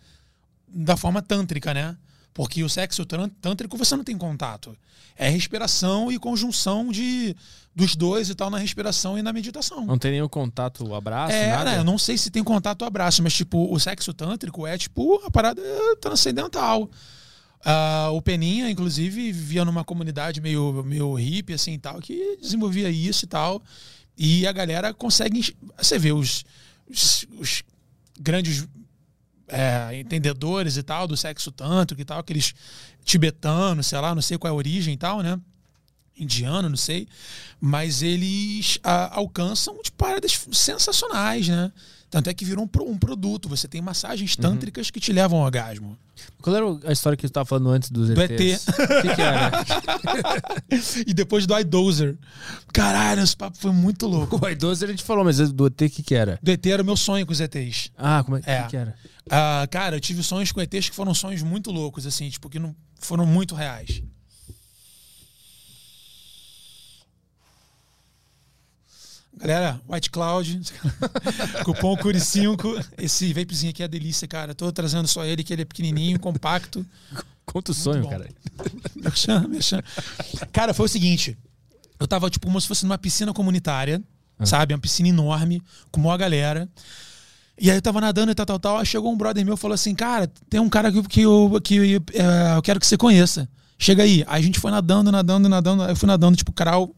da 0.66 0.97
forma 0.97 1.21
tântrica, 1.21 1.75
né? 1.75 1.97
Porque 2.33 2.62
o 2.62 2.68
sexo 2.68 3.05
tântrico 3.05 3.76
você 3.76 3.97
não 3.97 4.05
tem 4.05 4.16
contato. 4.16 4.76
É 5.16 5.28
respiração 5.28 6.11
e 6.11 6.18
conjunção 6.18 6.91
de, 6.91 7.37
dos 7.74 7.95
dois 7.95 8.31
e 8.31 8.35
tal 8.35 8.49
na 8.49 8.57
respiração 8.59 9.18
e 9.18 9.22
na 9.22 9.33
meditação. 9.33 9.85
Não 9.85 9.99
tem 9.99 10.12
nenhum 10.12 10.28
contato, 10.28 10.95
abraço, 10.95 11.35
É, 11.35 11.51
nada? 11.51 11.70
né? 11.72 11.78
Eu 11.78 11.85
não 11.85 11.99
sei 11.99 12.16
se 12.16 12.31
tem 12.31 12.43
contato 12.43 12.85
abraço, 12.85 13.22
mas 13.22 13.35
tipo, 13.35 13.70
o 13.72 13.78
sexo 13.78 14.14
tântrico 14.14 14.66
é 14.66 14.78
tipo 14.78 15.20
a 15.26 15.31
parada 15.31 15.61
transcendental. 16.01 16.89
Ah, 17.62 18.09
o 18.12 18.22
Peninha, 18.22 18.70
inclusive, 18.70 19.33
vivia 19.33 19.64
numa 19.64 19.85
comunidade 19.85 20.41
meio, 20.41 20.83
meio 20.85 21.12
hippie, 21.14 21.53
assim 21.53 21.74
e 21.74 21.78
tal, 21.78 22.01
que 22.01 22.39
desenvolvia 22.41 22.89
isso 22.89 23.24
e 23.26 23.28
tal. 23.28 23.62
E 24.16 24.47
a 24.47 24.53
galera 24.53 24.95
consegue. 24.95 25.55
Você 25.76 25.99
vê 25.99 26.12
os, 26.12 26.45
os, 26.89 27.26
os 27.39 27.62
grandes 28.18 28.66
é, 29.51 29.98
entendedores 29.98 30.76
e 30.76 30.82
tal 30.82 31.07
do 31.07 31.16
sexo 31.16 31.51
tântrico 31.51 32.01
e 32.01 32.05
tal, 32.05 32.18
aqueles 32.18 32.55
tibetanos, 33.05 33.86
sei 33.86 33.98
lá, 33.98 34.14
não 34.14 34.22
sei 34.22 34.38
qual 34.38 34.51
é 34.51 34.53
a 34.53 34.57
origem 34.57 34.94
e 34.94 34.96
tal, 34.96 35.20
né? 35.22 35.38
Indiano, 36.18 36.68
não 36.68 36.76
sei. 36.76 37.09
Mas 37.61 38.03
eles 38.03 38.78
ah, 38.82 39.11
alcançam 39.16 39.80
de 39.82 39.90
paradas 39.90 40.38
sensacionais, 40.53 41.48
né? 41.48 41.72
Tanto 42.11 42.28
é 42.28 42.34
que 42.34 42.44
virou 42.44 42.64
um, 42.64 42.90
um 42.90 42.98
produto. 42.98 43.48
Você 43.48 43.68
tem 43.68 43.80
massagens 43.80 44.34
tântricas 44.34 44.90
que 44.90 44.98
te 44.98 45.12
levam 45.12 45.38
ao 45.38 45.44
orgasmo. 45.44 45.96
Qual 46.42 46.57
era 46.57 46.66
a 46.88 46.92
história 46.92 47.16
que 47.16 47.26
tu 47.26 47.32
tava 47.32 47.46
falando 47.46 47.70
antes 47.70 47.88
dos 47.88 48.11
Do 48.11 48.20
ETs? 48.20 48.66
O 48.66 49.03
que, 49.03 49.14
que 49.14 49.22
era? 49.22 49.51
e 51.07 51.14
depois 51.14 51.46
do 51.46 51.57
iDozer. 51.59 52.16
Caralho, 52.72 53.22
esse 53.22 53.36
papo 53.36 53.57
foi 53.57 53.72
muito 53.72 54.07
louco. 54.07 54.40
O 54.44 54.48
idoso 54.48 54.84
a 54.84 54.88
gente 54.88 55.05
falou, 55.05 55.24
mas 55.24 55.38
do 55.53 55.66
ET 55.66 55.80
o 55.80 55.90
que 55.90 56.03
que 56.03 56.14
era? 56.14 56.38
Do 56.42 56.51
ET 56.51 56.66
era 56.66 56.82
o 56.82 56.84
meu 56.84 56.96
sonho 56.96 57.24
com 57.24 57.32
os 57.32 57.40
ETs. 57.40 57.90
Ah, 57.96 58.22
como 58.24 58.38
é, 58.38 58.42
É. 58.44 58.62
que, 58.62 58.70
que 58.70 58.76
era? 58.76 58.94
Ah, 59.31 59.64
cara, 59.70 59.95
eu 59.95 60.01
tive 60.01 60.24
sonhos 60.24 60.51
com 60.51 60.61
ETs 60.61 60.89
que 60.89 60.97
foram 60.97 61.14
sonhos 61.14 61.41
muito 61.41 61.70
loucos, 61.70 62.05
assim, 62.05 62.28
tipo, 62.28 62.51
que 62.51 62.59
não 62.59 62.74
foram 62.99 63.24
muito 63.24 63.55
reais. 63.55 64.03
Galera, 69.33 69.81
White 69.89 70.11
Cloud, 70.11 70.61
cupom 71.64 71.97
Curi5. 71.97 72.85
Esse 72.99 73.33
vapezinho 73.33 73.70
aqui 73.70 73.83
é 73.83 73.89
delícia, 73.89 74.26
cara. 74.26 74.55
Tô 74.55 74.70
trazendo 74.72 75.07
só 75.07 75.24
ele, 75.24 75.45
que 75.45 75.53
ele 75.53 75.62
é 75.62 75.64
pequenininho, 75.64 76.18
compacto. 76.18 76.85
Conta 77.47 77.70
o 77.70 77.74
sonho, 77.74 78.07
cara. 78.09 78.28
Merchan, 78.97 79.49
merchan. 79.49 79.83
Cara, 80.53 80.74
foi 80.74 80.87
o 80.87 80.89
seguinte. 80.89 81.39
Eu 81.99 82.07
tava, 82.07 82.28
tipo, 82.28 82.47
como 82.47 82.61
se 82.61 82.68
fosse 82.68 82.85
numa 82.85 82.99
piscina 82.99 83.33
comunitária, 83.33 84.03
sabe? 84.45 84.74
Uma 84.74 84.81
piscina 84.81 85.09
enorme, 85.09 85.62
com 85.91 86.01
uma 86.01 86.16
galera. 86.18 86.68
E 87.61 87.71
aí 87.71 87.77
eu 87.77 87.83
tava 87.83 88.01
nadando 88.01 88.33
e 88.33 88.35
tal, 88.35 88.47
tal, 88.47 88.59
tal. 88.59 88.79
Aí 88.79 88.87
chegou 88.87 89.13
um 89.13 89.17
brother 89.17 89.45
meu 89.45 89.55
e 89.55 89.57
falou 89.59 89.75
assim: 89.75 89.95
Cara, 89.95 90.27
tem 90.49 90.59
um 90.59 90.69
cara 90.69 90.91
que, 90.91 91.03
que, 91.03 91.21
eu, 91.21 91.61
que 91.63 92.01
é, 92.15 92.57
eu 92.57 92.63
quero 92.63 92.81
que 92.81 92.87
você 92.87 92.97
conheça. 92.97 93.47
Chega 93.79 94.03
aí. 94.03 94.25
Aí 94.27 94.41
a 94.41 94.45
gente 94.45 94.59
foi 94.59 94.71
nadando, 94.71 95.13
nadando, 95.13 95.47
nadando. 95.47 95.83
Eu 95.85 95.95
fui 95.95 96.07
nadando, 96.07 96.39
tipo, 96.39 96.53
crawl, 96.53 96.97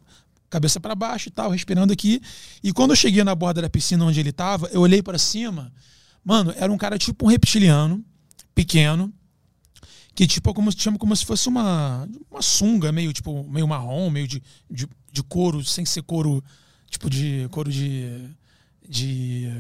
cabeça 0.49 0.79
para 0.79 0.95
baixo 0.95 1.29
e 1.29 1.33
tal, 1.33 1.51
respirando 1.51 1.93
aqui. 1.93 2.23
E 2.63 2.73
quando 2.73 2.91
eu 2.91 2.97
cheguei 2.97 3.25
na 3.25 3.35
borda 3.35 3.61
da 3.61 3.69
piscina 3.69 4.05
onde 4.05 4.21
ele 4.21 4.31
tava, 4.31 4.69
eu 4.73 4.81
olhei 4.83 5.03
para 5.03 5.19
cima. 5.19 5.73
Mano, 6.25 6.55
era 6.57 6.73
um 6.73 6.79
cara 6.79 6.97
tipo 6.97 7.27
um 7.27 7.29
reptiliano, 7.29 8.05
pequeno, 8.55 9.13
que 10.15 10.29
tipo 10.29 10.55
como 10.55 10.71
chama 10.71 10.97
como 10.97 11.17
se 11.17 11.27
fosse 11.27 11.49
uma 11.49 12.09
uma 12.31 12.41
sunga 12.41 12.93
meio 12.93 13.13
tipo 13.13 13.43
meio 13.51 13.67
marrom 13.67 14.11
meio 14.11 14.29
de, 14.29 14.41
de, 14.71 14.87
de 15.11 15.23
couro 15.25 15.65
sem 15.65 15.85
ser 15.85 16.03
couro 16.03 16.45
tipo 16.89 17.11
de 17.11 17.49
couro 17.51 17.73
de 17.73 18.29
de 18.89 19.51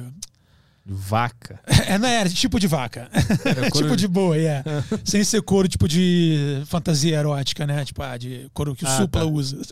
Vaca. 0.85 1.61
é 1.87 1.97
não 1.97 2.09
era 2.09 2.29
tipo 2.29 2.59
de 2.59 2.67
vaca 2.67 3.09
tipo 3.73 3.97
de 3.97 4.09
boi 4.09 4.43
é 4.47 4.65
sem 5.05 5.23
ser 5.23 5.41
couro 5.43 5.69
tipo 5.69 5.87
de 5.87 6.61
fantasia 6.67 7.17
erótica 7.17 7.65
né 7.67 7.85
tipo 7.85 8.03
ah, 8.03 8.17
de 8.17 8.49
couro 8.53 8.75
que 8.75 8.85
o 8.85 8.89
Ah, 8.89 8.97
supla 8.97 9.21
tá. 9.21 9.27
usa 9.27 9.57
o 9.57 9.63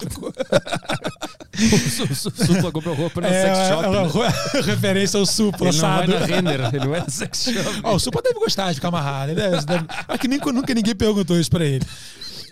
Su- 1.91 2.15
Su- 2.15 2.31
Supla 2.31 2.71
comprou 2.73 2.95
roupa 2.95 3.21
no 3.21 3.27
é, 3.27 3.43
sex 3.43 3.69
shop. 3.69 3.85
é 3.85 3.91
né? 3.91 3.99
uma 3.99 4.63
referência 4.63 5.19
ao 5.19 5.27
supla 5.27 5.69
Ele 5.69 5.77
não 5.79 5.89
vai 5.89 5.99
sabe 6.07 6.15
na 6.15 6.27
Renner, 6.27 6.75
ele 6.75 6.89
vai 6.89 7.01
no 7.01 7.11
sex 7.11 7.43
shop. 7.45 7.81
Ó, 7.83 7.95
o 7.95 7.99
Supla 7.99 8.23
deve 8.23 8.39
gostar 8.39 8.69
de 8.69 8.77
ficar 8.77 8.89
amarrado. 8.89 9.35
Deve, 9.35 9.61
deve, 9.67 9.85
é 10.09 10.17
que 10.17 10.29
nem, 10.29 10.39
nunca 10.39 10.73
ninguém 10.73 10.95
perguntou 10.95 11.39
isso 11.39 11.51
pra 11.51 11.65
ele. 11.65 11.85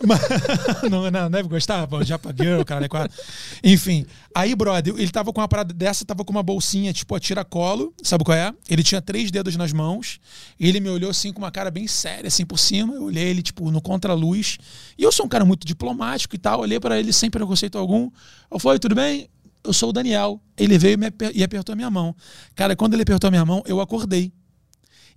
Mas, 0.07 0.21
não, 0.91 1.11
não, 1.11 1.31
deve 1.31 1.49
gostar, 1.49 1.87
pô, 1.87 2.03
Japa 2.05 2.33
Girl, 2.37 2.63
cara, 2.63 2.85
é 2.85 2.89
quatro. 2.89 3.17
Enfim, 3.65 4.07
aí, 4.35 4.55
brother, 4.55 4.95
ele 4.97 5.11
tava 5.11 5.33
com 5.33 5.41
uma 5.41 5.49
parada 5.49 5.75
dessa, 5.75 6.05
tava 6.05 6.25
com 6.25 6.31
uma 6.31 6.43
bolsinha, 6.43 6.93
tipo, 6.93 7.15
a 7.15 7.21
tiracolo, 7.21 7.93
sabe 8.03 8.25
qual 8.25 8.37
é? 8.37 8.53
Ele 8.69 8.83
tinha 8.83 9.01
três 9.03 9.31
dedos 9.31 9.57
nas 9.57 9.73
mãos, 9.73 10.21
ele 10.59 10.81
me 10.81 10.89
olhou 10.89 11.11
assim 11.11 11.33
com 11.33 11.39
uma 11.39 11.51
cara 11.51 11.71
bem 11.71 11.87
séria, 11.87 12.29
assim, 12.29 12.47
por 12.47 12.59
cima. 12.59 12.95
Eu 12.95 13.05
olhei 13.05 13.25
ele, 13.25 13.43
tipo, 13.43 13.71
no 13.71 13.81
contraluz. 13.81 14.59
E 14.97 15.03
eu 15.03 15.11
sou 15.11 15.27
um 15.27 15.29
cara 15.29 15.45
muito 15.45 15.67
diplomático 15.67 16.35
e 16.35 16.39
tal, 16.39 16.61
olhei 16.61 16.79
pra 16.79 16.99
ele 16.99 17.13
sem 17.13 17.31
preconceito 17.31 17.77
algum. 17.77 18.11
Eu 18.51 18.59
falei, 18.59 18.79
tudo 18.79 18.95
bem? 18.95 19.29
Eu 19.65 19.73
sou 19.73 19.91
o 19.91 19.93
Daniel. 19.93 20.41
Ele 20.57 20.79
veio 20.79 20.99
e, 20.99 21.41
e 21.41 21.43
apertou 21.43 21.73
a 21.73 21.77
minha 21.77 21.91
mão. 21.91 22.15
Cara, 22.55 22.77
quando 22.77 22.95
ele 22.95 23.03
apertou 23.03 23.29
a 23.29 23.31
minha 23.31 23.45
mão, 23.45 23.63
eu 23.67 23.81
acordei. 23.81 24.33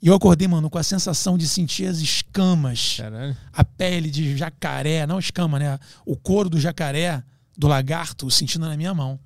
E 0.01 0.07
eu 0.07 0.15
acordei, 0.15 0.47
mano, 0.47 0.69
com 0.69 0.77
a 0.79 0.83
sensação 0.83 1.37
de 1.37 1.47
sentir 1.47 1.85
as 1.85 1.99
escamas, 1.99 2.95
Caralho. 2.97 3.37
a 3.53 3.63
pele 3.63 4.09
de 4.09 4.35
jacaré, 4.35 5.05
não 5.05 5.19
escama, 5.19 5.59
né? 5.59 5.77
O 6.05 6.15
couro 6.15 6.49
do 6.49 6.59
jacaré, 6.59 7.23
do 7.55 7.67
lagarto, 7.67 8.29
sentindo 8.31 8.65
na 8.67 8.75
minha 8.75 8.93
mão. 8.93 9.19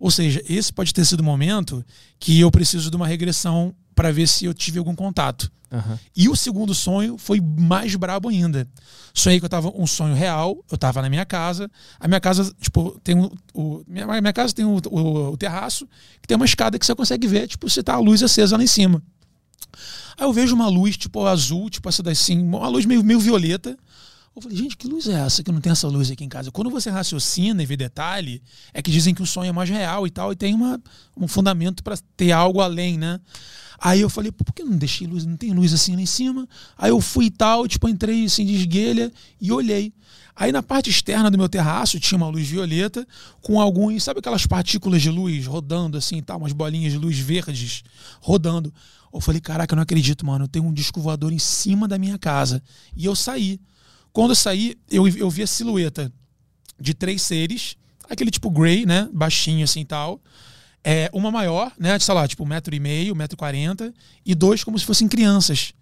Ou 0.00 0.10
seja, 0.10 0.42
esse 0.48 0.72
pode 0.72 0.94
ter 0.94 1.04
sido 1.04 1.20
o 1.20 1.24
momento 1.24 1.84
que 2.18 2.40
eu 2.40 2.50
preciso 2.50 2.90
de 2.90 2.96
uma 2.96 3.06
regressão 3.06 3.74
para 3.94 4.10
ver 4.10 4.26
se 4.26 4.44
eu 4.46 4.54
tive 4.54 4.78
algum 4.78 4.94
contato. 4.94 5.50
Aham. 5.70 5.98
E 6.16 6.28
o 6.28 6.34
segundo 6.36 6.74
sonho 6.74 7.18
foi 7.18 7.40
mais 7.40 7.94
brabo 7.94 8.28
ainda. 8.28 8.66
Sonhei 9.12 9.38
que 9.38 9.44
eu 9.44 9.48
tava 9.50 9.70
um 9.76 9.86
sonho 9.86 10.14
real, 10.14 10.64
eu 10.70 10.78
tava 10.78 11.02
na 11.02 11.10
minha 11.10 11.24
casa. 11.26 11.70
A 12.00 12.08
minha 12.08 12.20
casa, 12.20 12.52
tipo, 12.60 12.98
tem 13.04 13.18
o. 13.20 13.30
o- 13.52 13.84
minha, 13.86 14.06
minha 14.06 14.32
casa 14.32 14.54
tem 14.54 14.64
o, 14.64 14.80
o- 14.90 15.30
o 15.32 15.36
terraço, 15.36 15.86
que 16.22 16.26
tem 16.28 16.36
uma 16.36 16.44
escada 16.46 16.78
que 16.78 16.86
você 16.86 16.94
consegue 16.94 17.26
ver, 17.26 17.46
tipo, 17.46 17.68
se 17.68 17.82
tá 17.82 17.94
a 17.94 17.98
luz 17.98 18.22
acesa 18.22 18.56
lá 18.56 18.62
em 18.62 18.66
cima. 18.68 19.02
Aí 20.16 20.26
eu 20.26 20.32
vejo 20.32 20.54
uma 20.54 20.68
luz, 20.68 20.96
tipo, 20.96 21.26
azul, 21.26 21.68
tipo 21.70 21.88
essa 21.88 22.08
assim, 22.10 22.40
uma 22.40 22.68
luz 22.68 22.84
meio, 22.84 23.02
meio 23.02 23.20
violeta. 23.20 23.76
Eu 24.34 24.42
falei, 24.42 24.58
gente, 24.58 24.76
que 24.76 24.88
luz 24.88 25.08
é 25.08 25.12
essa 25.12 25.44
que 25.44 25.52
não 25.52 25.60
tem 25.60 25.70
essa 25.70 25.86
luz 25.86 26.10
aqui 26.10 26.24
em 26.24 26.28
casa? 26.28 26.50
Quando 26.50 26.68
você 26.68 26.90
raciocina 26.90 27.62
e 27.62 27.66
vê 27.66 27.76
detalhe, 27.76 28.42
é 28.72 28.82
que 28.82 28.90
dizem 28.90 29.14
que 29.14 29.22
o 29.22 29.26
sonho 29.26 29.50
é 29.50 29.52
mais 29.52 29.70
real 29.70 30.06
e 30.06 30.10
tal, 30.10 30.32
e 30.32 30.36
tem 30.36 30.52
uma, 30.54 30.80
um 31.16 31.28
fundamento 31.28 31.84
para 31.84 31.96
ter 32.16 32.32
algo 32.32 32.60
além, 32.60 32.98
né? 32.98 33.20
Aí 33.80 34.00
eu 34.00 34.10
falei, 34.10 34.32
por 34.32 34.52
que 34.52 34.64
não 34.64 34.76
deixei 34.76 35.06
luz? 35.06 35.24
Não 35.24 35.36
tem 35.36 35.52
luz 35.52 35.72
assim 35.72 35.94
lá 35.94 36.02
em 36.02 36.06
cima? 36.06 36.48
Aí 36.76 36.90
eu 36.90 37.00
fui 37.00 37.26
e 37.26 37.30
tal, 37.30 37.68
tipo, 37.68 37.88
entrei 37.88 38.24
assim 38.24 38.44
de 38.44 38.54
esguelha 38.54 39.12
e 39.40 39.52
olhei. 39.52 39.92
Aí 40.34 40.50
na 40.50 40.62
parte 40.62 40.90
externa 40.90 41.30
do 41.30 41.38
meu 41.38 41.48
terraço 41.48 42.00
tinha 42.00 42.16
uma 42.16 42.28
luz 42.28 42.48
violeta 42.48 43.06
com 43.40 43.60
alguns, 43.60 44.02
sabe 44.02 44.18
aquelas 44.18 44.46
partículas 44.46 45.00
de 45.00 45.10
luz 45.10 45.46
rodando 45.46 45.96
assim, 45.96 46.16
e 46.16 46.22
tal, 46.22 46.38
umas 46.38 46.52
bolinhas 46.52 46.92
de 46.92 46.98
luz 46.98 47.18
verdes 47.18 47.84
rodando. 48.20 48.72
Eu 49.14 49.20
falei, 49.20 49.40
caraca, 49.40 49.72
eu 49.72 49.76
não 49.76 49.82
acredito, 49.84 50.26
mano. 50.26 50.44
Eu 50.44 50.48
tenho 50.48 50.64
um 50.64 50.72
disco 50.72 51.00
voador 51.00 51.32
em 51.32 51.38
cima 51.38 51.86
da 51.86 51.96
minha 51.96 52.18
casa. 52.18 52.60
E 52.96 53.04
eu 53.04 53.14
saí. 53.14 53.60
Quando 54.12 54.30
eu 54.30 54.36
saí, 54.36 54.76
eu, 54.90 55.06
eu 55.08 55.30
vi 55.30 55.42
a 55.42 55.46
silhueta 55.46 56.12
de 56.80 56.92
três 56.94 57.22
seres, 57.22 57.76
aquele 58.10 58.30
tipo 58.30 58.50
grey, 58.50 58.84
né? 58.84 59.08
Baixinho 59.12 59.62
assim 59.64 59.80
e 59.80 59.84
tal. 59.84 60.20
É, 60.82 61.08
uma 61.14 61.30
maior, 61.30 61.72
né? 61.78 61.98
Sei 61.98 62.12
lá, 62.12 62.26
tipo 62.26 62.42
um 62.42 62.46
metro 62.46 62.74
e 62.74 62.80
meio, 62.80 63.14
um 63.14 63.16
metro 63.16 63.36
e 63.36 63.38
quarenta, 63.38 63.94
e 64.26 64.34
dois 64.34 64.64
como 64.64 64.78
se 64.78 64.84
fossem 64.84 65.06
crianças. 65.08 65.72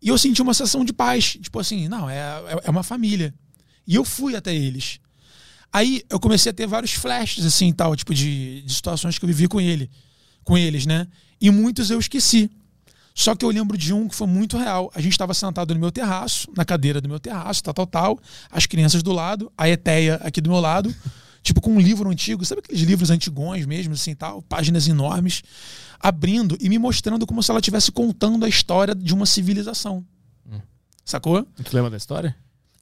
E 0.00 0.08
eu 0.08 0.16
senti 0.18 0.40
uma 0.42 0.54
sensação 0.54 0.84
de 0.84 0.92
paz. 0.92 1.32
Tipo 1.40 1.60
assim, 1.60 1.88
não, 1.88 2.08
é, 2.08 2.16
é- 2.16 2.60
é 2.64 2.70
uma 2.70 2.82
família. 2.82 3.34
E 3.86 3.94
eu 3.94 4.04
fui 4.04 4.34
até 4.34 4.54
eles. 4.54 4.98
Aí 5.72 6.02
eu 6.10 6.18
comecei 6.18 6.50
a 6.50 6.52
ter 6.52 6.66
vários 6.66 6.92
flashes, 6.92 7.44
assim, 7.44 7.72
tal, 7.72 7.94
tipo, 7.96 8.14
de, 8.14 8.62
de 8.62 8.74
situações 8.74 9.18
que 9.18 9.24
eu 9.24 9.28
vivi 9.28 9.46
com 9.46 9.60
ele, 9.60 9.90
com 10.44 10.56
eles, 10.58 10.86
né? 10.86 11.06
E 11.40 11.50
muitos 11.50 11.90
eu 11.90 11.98
esqueci. 11.98 12.50
Só 13.14 13.34
que 13.34 13.44
eu 13.44 13.50
lembro 13.50 13.76
de 13.76 13.92
um 13.92 14.08
que 14.08 14.14
foi 14.14 14.26
muito 14.26 14.56
real. 14.56 14.90
A 14.94 15.00
gente 15.00 15.12
estava 15.12 15.34
sentado 15.34 15.74
no 15.74 15.80
meu 15.80 15.92
terraço, 15.92 16.50
na 16.56 16.64
cadeira 16.64 17.00
do 17.00 17.08
meu 17.08 17.20
terraço, 17.20 17.62
tal, 17.62 17.74
tal, 17.74 17.86
tal. 17.86 18.20
As 18.50 18.66
crianças 18.66 19.02
do 19.02 19.12
lado, 19.12 19.52
a 19.56 19.68
Eteia 19.68 20.16
aqui 20.22 20.40
do 20.40 20.50
meu 20.50 20.60
lado, 20.60 20.94
tipo 21.42 21.60
com 21.60 21.72
um 21.72 21.80
livro 21.80 22.08
antigo, 22.10 22.44
sabe 22.44 22.60
aqueles 22.60 22.82
livros 22.82 23.10
antigões 23.10 23.66
mesmo, 23.66 23.94
assim, 23.94 24.14
tal, 24.14 24.42
páginas 24.42 24.88
enormes, 24.88 25.42
abrindo 26.00 26.56
e 26.60 26.68
me 26.68 26.78
mostrando 26.78 27.26
como 27.26 27.42
se 27.42 27.50
ela 27.50 27.60
estivesse 27.60 27.92
contando 27.92 28.44
a 28.44 28.48
história 28.48 28.94
de 28.94 29.12
uma 29.12 29.26
civilização. 29.26 30.04
Sacou? 31.04 31.46
Tu 31.64 31.74
lembra 31.74 31.90
da 31.90 31.96
história? 31.96 32.34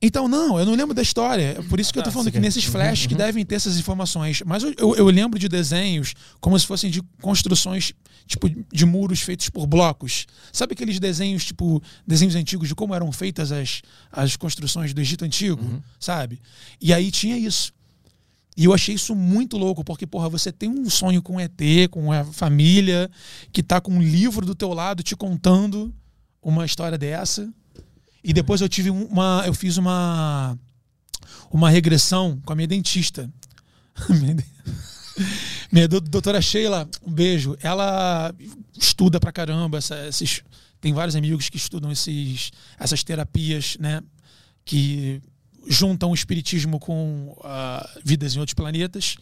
Então, 0.02 0.26
não, 0.26 0.58
eu 0.58 0.64
não 0.64 0.74
lembro 0.74 0.94
da 0.94 1.02
história. 1.02 1.56
É 1.58 1.62
por 1.62 1.78
isso 1.78 1.92
que 1.92 1.98
eu 1.98 2.02
tô 2.02 2.08
Ah, 2.08 2.12
falando 2.12 2.32
que 2.32 2.40
nesses 2.40 2.64
flashes 2.64 3.06
que 3.06 3.14
devem 3.14 3.44
ter 3.44 3.56
essas 3.56 3.76
informações. 3.78 4.42
Mas 4.46 4.62
eu, 4.62 4.72
eu, 4.78 4.96
eu 4.96 5.06
lembro 5.06 5.38
de 5.38 5.46
desenhos 5.46 6.14
como 6.40 6.58
se 6.58 6.66
fossem 6.66 6.90
de 6.90 7.02
construções, 7.20 7.92
tipo, 8.26 8.48
de 8.48 8.86
muros 8.86 9.20
feitos 9.20 9.50
por 9.50 9.66
blocos. 9.66 10.26
Sabe 10.50 10.72
aqueles 10.72 10.98
desenhos, 10.98 11.44
tipo, 11.44 11.82
desenhos 12.06 12.34
antigos 12.34 12.66
de 12.68 12.74
como 12.74 12.94
eram 12.94 13.12
feitas 13.12 13.52
as, 13.52 13.82
as 14.10 14.36
construções 14.36 14.94
do 14.94 15.02
Egito 15.02 15.22
Antigo, 15.24 15.82
sabe? 15.98 16.40
E 16.80 16.94
aí 16.94 17.10
tinha 17.10 17.36
isso. 17.36 17.70
E 18.56 18.64
eu 18.64 18.72
achei 18.72 18.94
isso 18.94 19.14
muito 19.14 19.58
louco, 19.58 19.84
porque, 19.84 20.06
porra, 20.06 20.30
você 20.30 20.50
tem 20.50 20.68
um 20.70 20.88
sonho 20.88 21.20
com 21.22 21.38
ET, 21.38 21.60
com 21.90 22.10
a 22.10 22.24
família, 22.24 23.10
que 23.52 23.62
tá 23.62 23.80
com 23.82 23.92
um 23.92 24.02
livro 24.02 24.46
do 24.46 24.54
teu 24.54 24.72
lado 24.72 25.02
te 25.02 25.14
contando 25.14 25.94
uma 26.42 26.64
história 26.64 26.96
dessa. 26.96 27.52
E 28.22 28.32
depois 28.32 28.60
eu 28.60 28.68
tive 28.68 28.90
um- 28.90 29.04
uma. 29.06 29.42
Eu 29.46 29.54
fiz 29.54 29.76
uma. 29.76 30.58
Uma 31.50 31.68
regressão 31.70 32.40
com 32.44 32.52
a 32.52 32.56
minha 32.56 32.68
dentista. 32.68 33.30
Minha 35.70 35.86
doutora 35.86 36.40
Sheila, 36.40 36.88
um 37.06 37.12
beijo. 37.12 37.56
Ela 37.60 38.34
estuda 38.76 39.20
pra 39.20 39.32
caramba 39.32 39.78
essa- 39.78 40.06
esses. 40.08 40.42
Tem 40.80 40.92
vários 40.94 41.14
amigos 41.14 41.48
que 41.48 41.56
estudam 41.58 41.92
esses, 41.92 42.50
essas 42.78 43.04
terapias, 43.04 43.76
né? 43.78 44.00
Que 44.64 45.20
juntam 45.68 46.10
o 46.10 46.14
espiritismo 46.14 46.78
com 46.80 47.36
ah, 47.44 47.86
vidas 48.04 48.34
em 48.34 48.38
outros 48.38 48.54
planetas. 48.54 49.16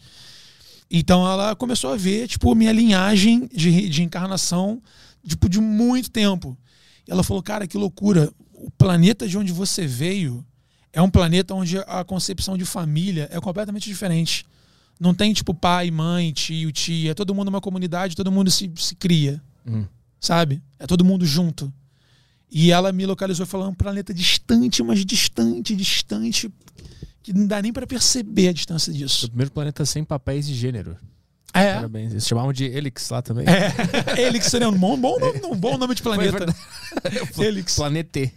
Então 0.89 1.29
ela 1.29 1.55
começou 1.55 1.91
a 1.91 1.97
ver, 1.97 2.27
tipo, 2.27 2.55
minha 2.55 2.71
linhagem 2.71 3.47
de, 3.53 3.89
de 3.89 4.01
encarnação, 4.03 4.81
tipo, 5.27 5.49
de 5.49 5.59
muito 5.59 6.09
tempo. 6.09 6.57
Ela 7.07 7.23
falou, 7.23 7.43
cara, 7.43 7.67
que 7.67 7.77
loucura. 7.77 8.31
O 8.61 8.69
planeta 8.71 9.27
de 9.27 9.37
onde 9.37 9.53
você 9.53 9.87
veio 9.87 10.45
é 10.91 11.01
um 11.01 11.09
planeta 11.09 11.53
onde 11.53 11.77
a 11.79 12.03
concepção 12.03 12.57
de 12.57 12.65
família 12.65 13.29
é 13.31 13.39
completamente 13.39 13.87
diferente. 13.87 14.45
Não 14.99 15.13
tem, 15.13 15.31
tipo, 15.33 15.53
pai, 15.53 15.89
mãe, 15.89 16.33
tio, 16.33 16.71
tia. 16.73 17.11
É 17.11 17.13
todo 17.13 17.33
mundo 17.33 17.47
uma 17.47 17.61
comunidade, 17.61 18.17
todo 18.17 18.29
mundo 18.31 18.51
se, 18.51 18.69
se 18.75 18.95
cria. 18.95 19.41
Hum. 19.65 19.85
Sabe? 20.19 20.61
É 20.77 20.85
todo 20.85 21.05
mundo 21.05 21.25
junto. 21.25 21.71
E 22.51 22.69
ela 22.71 22.91
me 22.91 23.05
localizou 23.05 23.45
falando 23.45 23.69
um 23.69 23.75
planeta 23.75 24.13
distante, 24.13 24.83
mas 24.83 25.05
distante, 25.05 25.73
distante, 25.73 26.51
que 27.23 27.31
não 27.31 27.47
dá 27.47 27.61
nem 27.61 27.71
pra 27.71 27.87
perceber 27.87 28.49
a 28.49 28.53
distância 28.53 28.91
O 28.91 28.93
disso. 28.93 29.27
primeiro 29.27 29.51
planeta 29.51 29.85
sem 29.85 30.03
papéis 30.03 30.45
de 30.45 30.53
gênero. 30.53 30.97
É. 31.53 31.75
Parabéns. 31.75 32.11
Eles 32.11 32.27
chamavam 32.27 32.51
de 32.51 32.65
Helix 32.65 33.09
lá 33.09 33.21
também. 33.21 33.45
É. 33.47 33.69
Que 34.39 34.49
seria 34.49 34.69
um 34.69 34.77
bom, 34.77 34.97
bom, 34.97 35.19
nome, 35.19 35.41
um 35.45 35.55
bom 35.55 35.77
nome 35.77 35.95
de 35.95 36.01
planeta. 36.01 36.45
Helix. 37.37 37.75
Planete. 37.75 38.33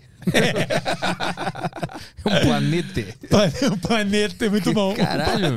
É 2.24 2.28
um 2.28 2.40
planete. 2.40 3.14
Um 3.72 3.78
planeta 3.78 4.46
é 4.46 4.48
muito 4.48 4.72
bom. 4.72 4.94
Caralho. 4.94 5.56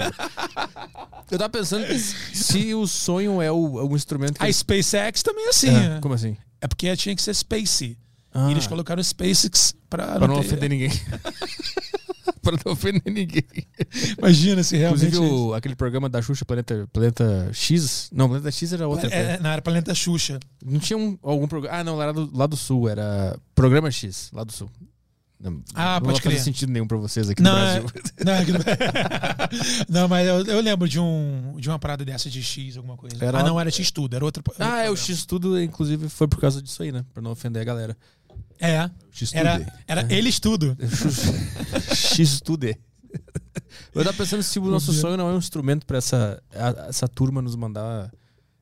Eu 1.32 1.38
tava 1.38 1.49
pensando 1.49 1.86
que 1.88 1.97
se 1.99 2.74
o 2.74 2.86
sonho 2.88 3.41
é 3.41 3.51
o, 3.51 3.88
o 3.88 3.95
instrumento 3.95 4.39
que. 4.39 4.45
A 4.45 4.51
SpaceX 4.51 5.22
também 5.24 5.45
é 5.45 5.49
assim. 5.49 5.70
É, 5.70 5.89
né? 5.89 5.99
Como 6.01 6.13
assim? 6.13 6.38
É 6.61 6.68
porque 6.68 6.95
tinha 6.95 7.16
que 7.16 7.22
ser 7.22 7.34
Spacey. 7.34 7.97
Ah. 8.34 8.47
E 8.49 8.51
eles 8.51 8.68
colocaram 8.68 9.01
SpaceX 9.01 9.74
pra, 9.89 10.05
Pra 10.18 10.28
não 10.28 10.36
ter- 10.41 10.47
ofender 10.47 10.70
ninguém. 10.70 10.91
pra 12.46 12.58
não 12.66 12.72
ofender 12.74 13.02
ninguém. 13.12 13.43
Imagina 14.18 14.64
se 14.64 14.78
realmente. 14.78 15.06
Inclusive, 15.08 15.34
o- 15.34 15.54
aquele 15.54 15.76
programa 15.76 16.08
da 16.08 16.22
Xuxa, 16.22 16.46
Planeta, 16.46 16.88
Planeta 16.93 17.50
X. 17.52 18.10
Não, 18.14 18.28
Planeta 18.30 18.52
X 18.52 18.72
era 18.74 18.88
outra. 18.88 19.10
É, 19.10 19.39
na 19.39 19.52
área 19.52 19.62
Planeta 19.62 19.93
Xuxa. 19.93 20.39
Não 20.64 20.80
tinha 20.80 20.98
um, 20.98 21.18
algum 21.22 21.48
programa. 21.48 21.78
Ah, 21.78 21.84
não, 21.84 21.96
lá 21.96 22.12
do, 22.12 22.30
lá 22.38 22.48
do 22.48 22.56
Sul, 22.56 22.88
era 22.88 23.38
Programa 23.54 23.89
X, 23.91 24.30
lá 24.32 24.43
do 24.43 24.52
Sul. 24.54 24.70
Não, 25.38 25.62
Ah, 25.76 25.96
não 26.00 26.08
pode 26.08 26.22
crer. 26.22 26.39
sentido 26.39 26.72
nenhum 26.72 26.88
pra 26.88 26.96
vocês 26.98 27.30
aqui 27.30 27.41
Não, 27.43 27.52
no 27.52 27.58
é- 27.60 27.80
Brasil. 27.82 28.02
Não, 28.26 28.34
é 28.34 28.46
não- 28.46 28.60
não, 29.89 30.08
mas 30.08 30.26
eu, 30.28 30.46
eu 30.46 30.62
lembro 30.62 30.88
de, 30.88 30.98
um, 31.00 31.56
de 31.60 31.68
uma 31.70 31.78
parada 31.78 32.06
dessa 32.06 32.30
de 32.30 32.41
X, 32.41 32.78
alguma 32.78 32.96
coisa. 32.98 33.18
Era- 33.24 33.39
ah, 33.39 33.43
não, 33.43 33.60
era 33.60 33.70
X 33.70 33.91
tudo, 33.91 34.16
era 34.16 34.24
outro. 34.24 34.41
outro 34.48 34.64
Ah, 34.64 34.84
é, 34.84 34.89
o. 34.89 34.96
X 34.96 35.26
tudo, 35.26 35.62
inclusive, 35.62 36.08
foi 36.10 36.28
por 36.28 36.39
causa 36.39 36.62
disso 36.62 36.82
aí, 36.82 36.91
né? 36.91 37.04
Pra 37.14 37.22
não 37.22 37.32
ofender 37.32 37.62
a 37.62 37.66
galera. 37.66 37.98
É, 38.59 38.89
era, 39.33 39.73
era 39.88 40.13
eles 40.13 40.39
tudo. 40.39 40.75
X 41.93 42.39
tudo. 42.41 42.65
Eu 43.93 44.03
tava 44.03 44.13
pensando 44.17 44.43
se 44.43 44.59
o 44.59 44.65
nosso 44.65 44.91
sonho 44.93 45.17
não 45.17 45.29
é 45.29 45.33
um 45.33 45.38
instrumento 45.38 45.86
pra 45.86 45.97
essa, 45.97 46.41
a- 46.53 46.88
essa 46.89 47.07
turma 47.07 47.41
nos 47.41 47.55
mandar 47.55 48.11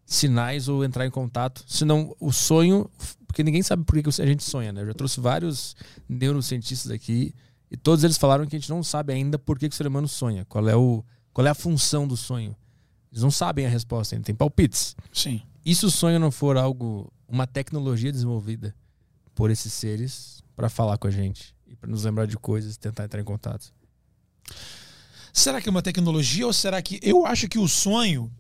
sinais 0.05 0.67
ou 0.67 0.83
entrar 0.83 1.05
em 1.05 1.09
contato. 1.11 1.63
Senão, 1.67 2.15
o 2.19 2.31
sonho. 2.31 2.89
Porque 3.27 3.43
ninguém 3.43 3.63
sabe 3.63 3.83
por 3.83 3.95
que 3.95 4.03
que 4.03 4.21
a 4.21 4.25
gente 4.25 4.43
sonha, 4.43 4.71
né? 4.71 4.81
Eu 4.81 4.87
já 4.87 4.93
trouxe 4.93 5.19
vários 5.19 5.75
neurocientistas 6.07 6.91
aqui 6.91 7.33
e 7.71 7.75
todos 7.75 8.03
eles 8.03 8.15
falaram 8.17 8.45
que 8.45 8.55
a 8.55 8.59
gente 8.59 8.69
não 8.69 8.83
sabe 8.83 9.11
ainda 9.11 9.39
por 9.39 9.57
que, 9.57 9.67
que 9.67 9.73
o 9.73 9.77
ser 9.77 9.87
humano 9.87 10.07
sonha. 10.07 10.45
Qual 10.45 10.67
é, 10.69 10.75
o, 10.75 11.03
qual 11.33 11.47
é 11.47 11.49
a 11.49 11.55
função 11.55 12.07
do 12.07 12.15
sonho. 12.15 12.55
Eles 13.11 13.23
não 13.23 13.31
sabem 13.31 13.65
a 13.65 13.69
resposta 13.69 14.13
ainda, 14.15 14.25
tem 14.25 14.35
palpites. 14.35 14.95
Sim. 15.11 15.41
E 15.65 15.73
se 15.73 15.83
o 15.85 15.89
sonho 15.89 16.19
não 16.19 16.29
for 16.29 16.57
algo, 16.57 17.11
uma 17.27 17.47
tecnologia 17.47 18.11
desenvolvida 18.11 18.75
por 19.35 19.51
esses 19.51 19.73
seres 19.73 20.43
para 20.55 20.69
falar 20.69 20.97
com 20.97 21.07
a 21.07 21.11
gente 21.11 21.55
e 21.67 21.75
para 21.75 21.89
nos 21.89 22.03
lembrar 22.03 22.25
de 22.25 22.37
coisas 22.37 22.75
e 22.75 22.79
tentar 22.79 23.05
entrar 23.05 23.19
em 23.19 23.23
contato? 23.23 23.73
Será 25.31 25.59
que 25.59 25.67
é 25.67 25.71
uma 25.71 25.81
tecnologia 25.81 26.45
ou 26.45 26.53
será 26.53 26.81
que. 26.81 26.99
Eu 27.01 27.25
acho 27.25 27.47
que 27.47 27.57
o 27.57 27.67
sonho. 27.67 28.31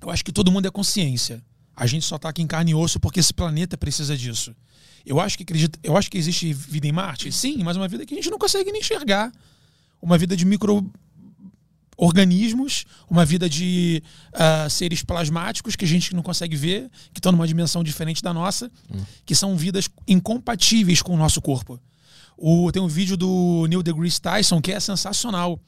Eu 0.00 0.10
acho 0.10 0.24
que 0.24 0.32
todo 0.32 0.50
mundo 0.50 0.66
é 0.66 0.70
consciência. 0.70 1.44
A 1.76 1.86
gente 1.86 2.04
só 2.06 2.18
tá 2.18 2.28
aqui 2.28 2.42
em 2.42 2.46
carne 2.46 2.72
e 2.72 2.74
osso 2.74 2.98
porque 2.98 3.20
esse 3.20 3.32
planeta 3.32 3.76
precisa 3.76 4.16
disso. 4.16 4.54
Eu 5.04 5.20
acho 5.20 5.36
que 5.36 5.42
acredito, 5.42 5.78
eu 5.82 5.96
acho 5.96 6.10
que 6.10 6.16
existe 6.16 6.52
vida 6.52 6.86
em 6.86 6.92
Marte, 6.92 7.30
sim, 7.32 7.62
mas 7.62 7.76
uma 7.76 7.88
vida 7.88 8.06
que 8.06 8.14
a 8.14 8.16
gente 8.16 8.30
não 8.30 8.38
consegue 8.38 8.70
nem 8.72 8.80
enxergar. 8.80 9.32
Uma 10.00 10.16
vida 10.18 10.36
de 10.36 10.44
micro 10.44 10.90
organismos, 11.96 12.84
uma 13.08 13.24
vida 13.24 13.48
de 13.48 14.02
ah, 14.32 14.68
seres 14.68 15.02
plasmáticos 15.02 15.76
que 15.76 15.84
a 15.84 15.88
gente 15.88 16.14
não 16.14 16.22
consegue 16.22 16.56
ver, 16.56 16.90
que 17.12 17.18
estão 17.18 17.32
numa 17.32 17.46
dimensão 17.46 17.82
diferente 17.84 18.22
da 18.22 18.32
nossa, 18.32 18.70
que 19.24 19.34
são 19.34 19.56
vidas 19.56 19.88
incompatíveis 20.06 21.02
com 21.02 21.14
o 21.14 21.16
nosso 21.16 21.40
corpo. 21.40 21.78
O, 22.36 22.72
tem 22.72 22.82
um 22.82 22.88
vídeo 22.88 23.16
do 23.16 23.66
Neil 23.68 23.82
deGrasse 23.82 24.20
Tyson 24.20 24.60
que 24.60 24.72
é 24.72 24.80
sensacional, 24.80 25.60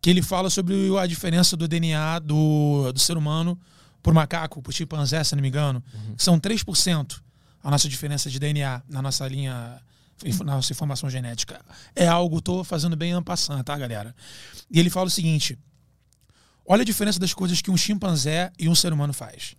que 0.00 0.10
ele 0.10 0.22
fala 0.22 0.50
sobre 0.50 0.74
a 0.98 1.06
diferença 1.06 1.56
do 1.56 1.68
DNA 1.68 2.18
do, 2.20 2.92
do 2.92 2.98
ser 2.98 3.16
humano 3.16 3.58
por 4.02 4.14
macaco, 4.14 4.62
por 4.62 4.72
chimpanzé, 4.72 5.22
se 5.24 5.34
não 5.34 5.42
me 5.42 5.48
engano, 5.48 5.82
que 6.16 6.22
são 6.22 6.38
3% 6.38 7.20
a 7.62 7.70
nossa 7.70 7.88
diferença 7.88 8.30
de 8.30 8.38
DNA 8.38 8.82
na 8.88 9.02
nossa 9.02 9.26
linha, 9.26 9.80
nossa 10.44 10.72
informação 10.72 11.10
genética. 11.10 11.60
É 11.94 12.06
algo, 12.06 12.40
tô 12.40 12.64
fazendo 12.64 12.96
bem 12.96 13.12
ampassando, 13.12 13.62
tá, 13.62 13.76
galera? 13.76 14.14
E 14.70 14.80
ele 14.80 14.90
fala 14.90 15.06
o 15.06 15.10
seguinte: 15.10 15.58
olha 16.66 16.82
a 16.82 16.84
diferença 16.84 17.18
das 17.18 17.34
coisas 17.34 17.60
que 17.60 17.70
um 17.70 17.76
chimpanzé 17.76 18.50
e 18.58 18.68
um 18.68 18.74
ser 18.74 18.92
humano 18.92 19.12
faz. 19.12 19.54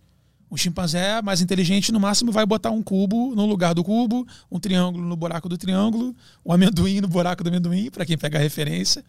Um 0.50 0.56
chimpanzé 0.56 1.20
mais 1.20 1.42
inteligente, 1.42 1.92
no 1.92 2.00
máximo, 2.00 2.32
vai 2.32 2.46
botar 2.46 2.70
um 2.70 2.82
cubo 2.82 3.34
no 3.34 3.44
lugar 3.44 3.74
do 3.74 3.84
cubo, 3.84 4.26
um 4.50 4.58
triângulo 4.58 5.06
no 5.06 5.14
buraco 5.14 5.48
do 5.48 5.58
triângulo, 5.58 6.16
um 6.44 6.52
amendoim 6.52 7.02
no 7.02 7.08
buraco 7.08 7.44
do 7.44 7.48
amendoim, 7.48 7.90
para 7.90 8.06
quem 8.06 8.16
pega 8.16 8.38
a 8.38 8.40
referência. 8.40 9.04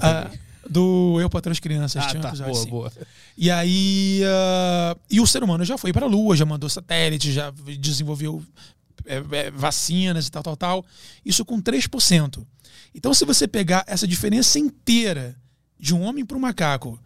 Ah, 0.00 0.28
do 0.68 1.20
Eu 1.20 1.30
Patrão 1.30 1.52
as 1.52 1.60
Crianças. 1.60 2.04
Ah, 2.04 2.08
tinha 2.08 2.22
tá. 2.22 2.32
Boa, 2.32 2.50
assim. 2.50 2.68
boa. 2.68 2.92
E 3.38 3.50
aí. 3.50 4.22
ah, 4.26 4.96
e 5.08 5.20
o 5.20 5.26
ser 5.26 5.42
humano 5.44 5.64
já 5.64 5.78
foi 5.78 5.92
para 5.92 6.06
a 6.06 6.08
Lua, 6.08 6.36
já 6.36 6.44
mandou 6.44 6.68
satélite, 6.68 7.32
já 7.32 7.52
desenvolveu 7.78 8.42
é, 9.06 9.22
é, 9.46 9.50
vacinas 9.50 10.26
e 10.26 10.30
tal, 10.30 10.42
tal, 10.42 10.56
tal. 10.56 10.86
Isso 11.24 11.44
com 11.44 11.60
3%. 11.60 12.46
Então, 12.94 13.12
se 13.14 13.24
você 13.24 13.46
pegar 13.48 13.84
essa 13.86 14.06
diferença 14.06 14.58
inteira 14.58 15.36
de 15.78 15.94
um 15.94 16.02
homem 16.02 16.24
para 16.24 16.36
um 16.36 16.40
macaco 16.40 16.98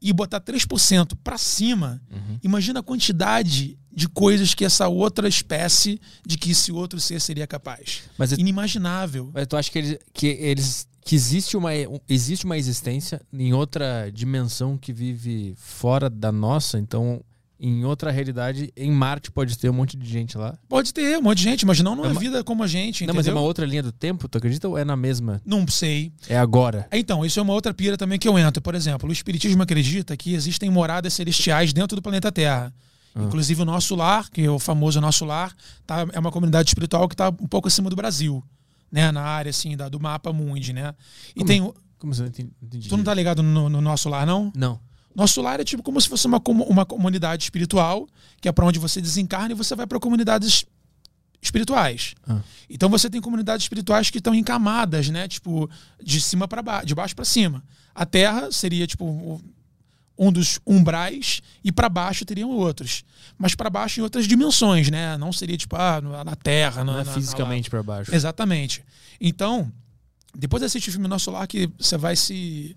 e 0.00 0.12
botar 0.12 0.40
3% 0.40 1.16
para 1.22 1.38
cima, 1.38 2.00
Uhum. 2.10 2.38
imagina 2.42 2.80
a 2.80 2.82
quantidade 2.82 3.78
de 3.92 4.08
coisas 4.08 4.54
que 4.54 4.64
essa 4.64 4.88
outra 4.88 5.28
espécie, 5.28 6.00
de 6.26 6.36
que 6.36 6.50
esse 6.50 6.72
outro 6.72 7.00
ser 7.00 7.20
seria 7.20 7.46
capaz. 7.46 8.02
Mas 8.18 8.32
é- 8.32 8.36
Inimaginável. 8.36 9.30
Mas 9.32 9.46
tu 9.46 9.56
acha 9.56 9.70
que 9.70 9.78
eles, 9.78 9.98
que 10.12 10.26
eles 10.26 10.88
que 11.06 11.14
existe 11.14 11.54
uma 11.56 11.70
um- 11.70 12.00
existe 12.08 12.46
uma 12.46 12.56
existência 12.56 13.20
em 13.30 13.52
outra 13.52 14.10
dimensão 14.10 14.76
que 14.78 14.90
vive 14.92 15.54
fora 15.58 16.08
da 16.08 16.32
nossa, 16.32 16.78
então 16.78 17.22
em 17.58 17.84
outra 17.84 18.10
realidade, 18.10 18.72
em 18.76 18.90
Marte 18.90 19.30
pode 19.30 19.56
ter 19.56 19.70
um 19.70 19.72
monte 19.72 19.96
de 19.96 20.06
gente 20.08 20.36
lá. 20.36 20.58
Pode 20.68 20.92
ter 20.92 21.16
um 21.18 21.22
monte 21.22 21.38
de 21.38 21.44
gente, 21.44 21.64
mas 21.64 21.80
não 21.80 21.94
numa 21.94 22.08
É 22.08 22.10
uma- 22.10 22.20
vida 22.20 22.42
como 22.44 22.62
a 22.62 22.66
gente, 22.66 23.06
Não, 23.06 23.14
mas 23.14 23.26
é 23.26 23.32
uma 23.32 23.40
outra 23.40 23.64
linha 23.64 23.82
do 23.82 23.92
tempo, 23.92 24.28
tu 24.28 24.36
acredita 24.38 24.68
ou 24.68 24.76
é 24.76 24.84
na 24.84 24.96
mesma? 24.96 25.40
Não 25.46 25.66
sei. 25.68 26.12
É 26.28 26.36
agora. 26.36 26.86
Então, 26.92 27.24
isso 27.24 27.38
é 27.38 27.42
uma 27.42 27.52
outra 27.52 27.72
pira 27.72 27.96
também 27.96 28.18
que 28.18 28.28
eu 28.28 28.38
entro. 28.38 28.60
Por 28.60 28.74
exemplo, 28.74 29.08
o 29.08 29.12
Espiritismo 29.12 29.62
acredita 29.62 30.16
que 30.16 30.34
existem 30.34 30.68
moradas 30.70 31.12
celestiais 31.14 31.72
dentro 31.72 31.96
do 31.96 32.02
planeta 32.02 32.30
Terra. 32.32 32.72
Inclusive 33.16 33.62
o 33.62 33.64
nosso 33.64 33.94
lar, 33.94 34.28
que 34.28 34.42
é 34.42 34.50
o 34.50 34.58
famoso 34.58 35.00
nosso 35.00 35.24
lar, 35.24 35.54
tá, 35.86 36.04
é 36.12 36.18
uma 36.18 36.32
comunidade 36.32 36.68
espiritual 36.70 37.06
que 37.08 37.14
está 37.14 37.28
um 37.28 37.46
pouco 37.46 37.68
acima 37.68 37.88
do 37.88 37.94
Brasil, 37.94 38.42
né? 38.90 39.12
Na 39.12 39.22
área 39.22 39.50
assim 39.50 39.76
da, 39.76 39.88
do 39.88 40.00
mapa 40.00 40.32
mundi, 40.32 40.72
né? 40.72 40.92
E 41.30 41.34
Como- 41.34 41.46
tem. 41.46 41.60
o- 41.62 41.72
Como 41.96 42.12
você 42.12 42.22
não 42.22 42.28
entendi 42.28 42.88
Tu 42.88 42.96
não 42.96 43.04
tá 43.04 43.14
ligado 43.14 43.40
no, 43.40 43.68
no 43.68 43.80
nosso 43.80 44.08
lar, 44.08 44.26
não? 44.26 44.52
Não. 44.56 44.80
Nosso 45.14 45.40
lar 45.40 45.60
é 45.60 45.64
tipo 45.64 45.82
como 45.82 46.00
se 46.00 46.08
fosse 46.08 46.26
uma, 46.26 46.42
uma 46.46 46.84
comunidade 46.84 47.44
espiritual, 47.44 48.08
que 48.40 48.48
é 48.48 48.52
para 48.52 48.64
onde 48.66 48.78
você 48.78 49.00
desencarna 49.00 49.52
e 49.52 49.54
você 49.54 49.74
vai 49.76 49.86
para 49.86 50.00
comunidades 50.00 50.64
espirituais. 51.40 52.14
Ah. 52.26 52.40
Então 52.68 52.88
você 52.88 53.08
tem 53.10 53.20
comunidades 53.20 53.64
espirituais 53.64 54.10
que 54.10 54.18
estão 54.18 54.34
em 54.34 54.42
camadas, 54.42 55.08
né? 55.10 55.28
Tipo, 55.28 55.70
de 56.02 56.20
cima 56.20 56.48
para 56.48 56.62
baixo, 56.62 56.86
de 56.86 56.94
baixo 56.94 57.14
para 57.14 57.24
cima. 57.24 57.62
A 57.94 58.04
Terra 58.06 58.50
seria 58.50 58.86
tipo 58.86 59.40
um 60.16 60.32
dos 60.32 60.60
umbrais 60.66 61.42
e 61.62 61.70
para 61.70 61.88
baixo 61.88 62.24
teriam 62.24 62.50
outros. 62.50 63.04
Mas 63.36 63.54
para 63.54 63.68
baixo 63.68 64.00
em 64.00 64.02
outras 64.02 64.26
dimensões, 64.26 64.88
né? 64.90 65.16
Não 65.18 65.32
seria 65.32 65.56
tipo 65.56 65.76
ah, 65.76 66.00
na 66.24 66.34
Terra, 66.36 66.82
Não 66.82 66.94
na, 66.94 67.00
é 67.00 67.04
na- 67.04 67.12
fisicamente 67.12 67.68
pra 67.68 67.82
baixo. 67.82 68.14
Exatamente. 68.14 68.82
Então, 69.20 69.70
depois 70.34 70.60
de 70.60 70.66
assistir 70.66 70.90
o 70.90 70.92
filme 70.92 71.08
Nosso 71.08 71.30
Lar, 71.30 71.46
que 71.46 71.70
você 71.78 71.96
vai 71.96 72.16
se. 72.16 72.76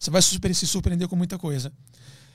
Você 0.00 0.10
vai 0.10 0.22
se 0.22 0.66
surpreender 0.66 1.06
com 1.08 1.14
muita 1.14 1.38
coisa. 1.38 1.70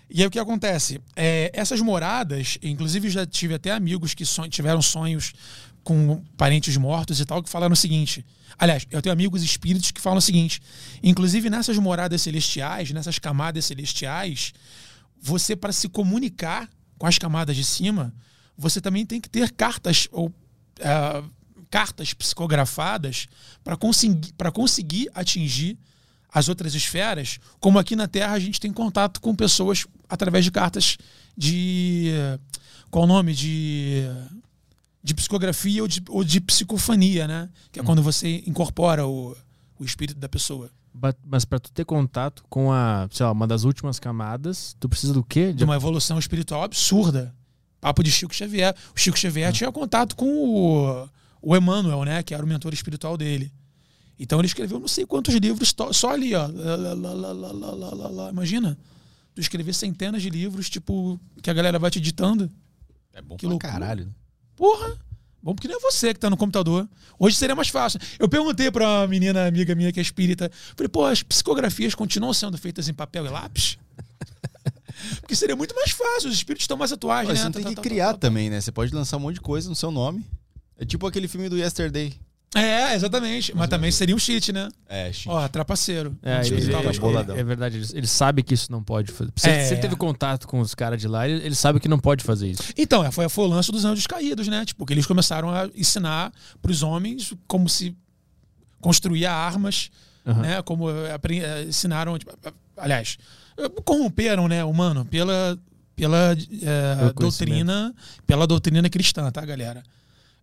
E 0.07 0.22
aí 0.22 0.28
o 0.28 0.30
que 0.30 0.38
acontece? 0.38 1.01
É, 1.16 1.49
essas 1.51 1.82
moradas, 1.82 2.59
inclusive 2.61 3.09
já 3.09 3.26
tive 3.26 3.55
até 3.55 3.72
amigos 3.72 4.13
que 4.13 4.24
son- 4.24 4.47
tiveram 4.47 4.84
sonhos 4.84 5.34
com 5.84 6.24
parentes 6.38 6.78
mortos 6.78 7.20
e 7.20 7.26
tal, 7.26 7.41
que 7.41 7.49
falaram 7.49 7.74
o 7.74 7.76
seguinte. 7.76 8.24
Aliás, 8.55 8.86
eu 8.91 9.01
tenho 9.01 9.11
amigos 9.13 9.41
espíritos 9.41 9.89
que 9.89 9.99
falam 9.99 10.20
o 10.20 10.22
seguinte: 10.22 10.61
inclusive 11.01 11.49
nessas 11.49 11.80
moradas 11.80 12.22
celestiais, 12.22 12.91
nessas 12.91 13.18
camadas 13.18 13.66
celestiais, 13.66 14.53
você, 15.20 15.55
para 15.55 15.74
se 15.74 15.89
comunicar 15.89 16.70
com 16.99 17.07
as 17.07 17.18
camadas 17.18 17.55
de 17.55 17.63
cima, 17.63 18.13
você 18.55 18.80
também 18.80 19.07
tem 19.07 19.20
que 19.20 19.28
ter 19.28 19.51
cartas 19.51 20.07
ou 20.11 20.32
ah, 20.82 21.24
cartas 21.72 22.13
psicografadas 22.13 23.28
para 23.63 23.76
conseguir, 23.76 24.34
conseguir 24.53 25.09
atingir 25.16 25.80
as 26.34 26.50
outras 26.50 26.76
esferas, 26.76 27.40
como 27.60 27.80
aqui 27.80 27.96
na 27.96 28.08
Terra 28.08 28.34
a 28.34 28.40
gente 28.40 28.60
tem 28.60 28.72
contato 28.72 29.22
com 29.22 29.36
pessoas 29.36 29.86
através 30.10 30.44
de 30.44 30.52
cartas 30.52 30.98
de. 31.38 32.12
Qual 32.90 33.06
o 33.06 33.08
nome? 33.08 33.34
De. 33.34 34.04
De 35.02 35.14
psicografia 35.14 35.84
ou 35.84 35.88
de, 35.88 36.02
ou 36.10 36.24
de 36.24 36.42
psicofania, 36.42 37.28
né? 37.28 37.50
Que 37.72 37.80
é 37.80 37.84
quando 37.84 38.02
você 38.02 38.44
incorpora 38.48 39.06
o, 39.06 39.38
o 39.80 39.86
espírito 39.86 40.20
da 40.20 40.28
pessoa. 40.28 40.72
Mas 41.24 41.46
pra 41.46 41.60
tu 41.60 41.72
ter 41.72 41.86
contato 41.86 42.44
com 42.50 42.72
a, 42.72 43.08
sei 43.12 43.26
lá, 43.26 43.32
uma 43.32 43.46
das 43.46 43.66
últimas 43.66 44.00
camadas, 44.00 44.76
tu 44.80 44.90
precisa 44.90 45.14
do 45.14 45.24
quê? 45.24 45.54
De 45.54 45.64
uma 45.64 45.76
evolução 45.76 46.18
espiritual 46.18 46.64
absurda. 46.64 47.36
Papo 47.80 48.02
de 48.02 48.12
Chico 48.12 48.34
Xavier. 48.34 48.74
O 48.96 49.00
Chico 49.00 49.20
Xavier 49.20 49.52
tinha 49.54 49.72
contato 49.72 50.16
com 50.16 50.26
o, 50.26 51.10
o 51.42 51.56
Emmanuel, 51.56 52.04
né? 52.04 52.24
Que 52.24 52.34
era 52.34 52.44
o 52.44 52.48
mentor 52.48 52.74
espiritual 52.74 53.16
dele. 53.16 53.52
Então 54.18 54.39
ele 54.39 54.47
escreveu 54.47 54.80
não 54.80 54.88
sei 54.88 55.05
quantos 55.05 55.34
livros, 55.36 55.74
só 55.91 56.11
ali, 56.11 56.34
ó. 56.34 56.47
Lá, 56.47 56.93
lá, 56.93 58.09
lá, 58.09 58.30
Imagina, 58.30 58.78
tu 59.34 59.41
escrever 59.41 59.74
centenas 59.74 60.22
de 60.22 60.30
livros, 60.30 60.70
tipo, 60.70 61.20
que 61.41 61.49
a 61.49 61.53
galera 61.53 61.78
vai 61.78 61.91
te 61.91 61.99
ditando. 61.99 62.49
É 63.13 63.22
bom 63.22 63.36
que 63.36 63.45
pra 63.45 63.49
loucura. 63.51 63.74
caralho. 63.74 64.16
Porra! 64.55 64.97
Bom, 65.43 65.53
porque 65.53 65.68
não 65.68 65.76
é 65.78 65.80
você 65.80 66.11
que 66.11 66.18
está 66.18 66.28
no 66.30 66.38
computador. 66.38 66.89
Hoje 67.20 67.36
seria 67.36 67.55
mais 67.55 67.70
fácil. 67.70 67.99
Eu 68.18 68.28
perguntei 68.28 68.72
para 68.72 68.84
uma 68.84 69.07
menina 69.07 69.45
amiga 69.45 69.76
minha 69.76 69.91
que 69.91 69.99
é 69.99 70.01
espírita. 70.01 70.51
Falei, 70.76 70.89
pô, 70.89 71.05
as 71.05 71.22
psicografias 71.22 71.93
continuam 71.93 72.34
sendo 72.34 72.57
feitas 72.57 72.89
em 72.89 72.93
papel 72.95 73.28
e 73.28 73.30
lápis? 73.30 73.78
porque 75.22 75.36
seria 75.36 75.55
muito 75.55 75.76
mais 75.76 75.91
fácil, 75.91 76.30
os 76.30 76.36
espíritos 76.36 76.63
estão 76.63 76.76
mais 76.76 76.91
atuais, 76.91 77.28
pô, 77.28 77.34
né? 77.34 77.39
Você 77.39 77.45
não 77.45 77.51
tem 77.51 77.61
tá, 77.61 77.70
que 77.70 77.76
tá, 77.76 77.82
tá 77.82 77.88
criar 77.88 78.05
tá, 78.05 78.13
tá, 78.13 78.18
tá, 78.18 78.28
também, 78.28 78.49
né? 78.49 78.59
Você 78.59 78.72
pode 78.72 78.91
lançar 78.91 79.18
um 79.18 79.20
monte 79.20 79.36
de 79.36 79.41
coisa 79.41 79.70
no 79.70 79.76
seu 79.76 79.91
nome. 79.91 80.26
É 80.78 80.84
tipo 80.84 81.05
aquele 81.05 81.28
filme 81.28 81.47
do 81.47 81.57
Yesterday. 81.57 82.20
É, 82.56 82.95
exatamente. 82.95 83.53
Mas 83.53 83.68
também 83.68 83.91
seria 83.91 84.16
um 84.16 84.20
cheat, 84.20 84.53
né? 84.53 84.70
É, 84.88 85.12
cheat. 85.12 85.28
Ó, 85.30 85.45
trapaceiro. 85.49 86.18
É, 86.24 86.39
Tipo, 86.39 86.56
ele- 86.56 86.74
ele- 86.74 86.84
mas- 86.86 86.97
boladão. 86.97 87.36
é 87.36 87.43
verdade, 87.43 87.78
ele, 87.78 87.88
ele 87.93 88.08
sabe 88.08 88.41
que 88.43 88.53
isso 88.53 88.72
não 88.72 88.82
pode 88.82 89.12
fazer. 89.12 89.32
Se, 89.36 89.49
É. 89.49 89.66
se 89.66 89.74
ele 89.74 89.82
teve 89.82 89.95
contato 89.97 90.47
com 90.47 90.60
os 90.62 90.74
caras 90.74 91.01
de 91.01 91.08
lá, 91.08 91.28
ele, 91.28 91.45
ele 91.45 91.56
sabe 91.56 91.80
que 91.82 91.88
não 91.89 91.99
pode 91.99 92.24
fazer 92.24 92.47
isso. 92.49 92.64
Então, 92.78 93.03
é, 93.03 93.12
foi, 93.12 93.28
foi 93.28 93.43
o 93.45 93.47
lance 93.49 93.72
dos 93.72 93.84
anjos 93.84 94.08
caídos, 94.08 94.47
né? 94.47 94.64
Tipo, 94.66 94.86
que 94.86 94.93
eles 94.93 95.06
começaram 95.06 95.49
a 95.49 95.70
ensinar 95.76 96.32
pros 96.62 96.82
homens 96.82 97.34
como 97.45 97.68
se 97.68 97.93
construir 98.80 99.26
armas, 99.26 99.89
Aham. 100.26 100.41
né? 100.41 100.62
Como 100.62 100.88
apre- 101.14 101.39
eh, 101.41 101.64
ensinaram, 101.68 102.18
tipo, 102.18 102.32
aliás, 102.78 103.18
corromperam, 103.84 104.47
né, 104.47 104.64
humano 104.64 105.06
pela 105.06 105.58
pela 105.95 106.36
Pelo 106.36 107.14
doutrina, 107.14 107.95
pela 108.28 108.45
doutrina 108.45 108.89
cristã, 108.89 109.32
tá, 109.32 109.45
galera? 109.45 109.82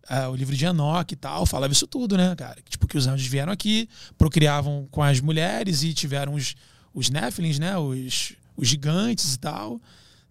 Ah, 0.07 0.29
o 0.29 0.35
livro 0.35 0.55
de 0.55 0.65
Enoque 0.65 1.13
e 1.13 1.17
tal 1.17 1.45
falava 1.45 1.71
isso 1.71 1.87
tudo, 1.87 2.17
né, 2.17 2.35
cara? 2.35 2.57
Tipo, 2.67 2.87
que 2.87 2.97
os 2.97 3.07
anjos 3.07 3.25
vieram 3.25 3.51
aqui, 3.51 3.87
procriavam 4.17 4.87
com 4.91 5.01
as 5.01 5.21
mulheres 5.21 5.81
e 5.83 5.93
tiveram 5.93 6.33
os, 6.33 6.55
os 6.93 7.09
Néfilins, 7.09 7.57
né? 7.57 7.77
Os, 7.77 8.33
os 8.57 8.67
gigantes 8.67 9.35
e 9.35 9.39
tal. 9.39 9.79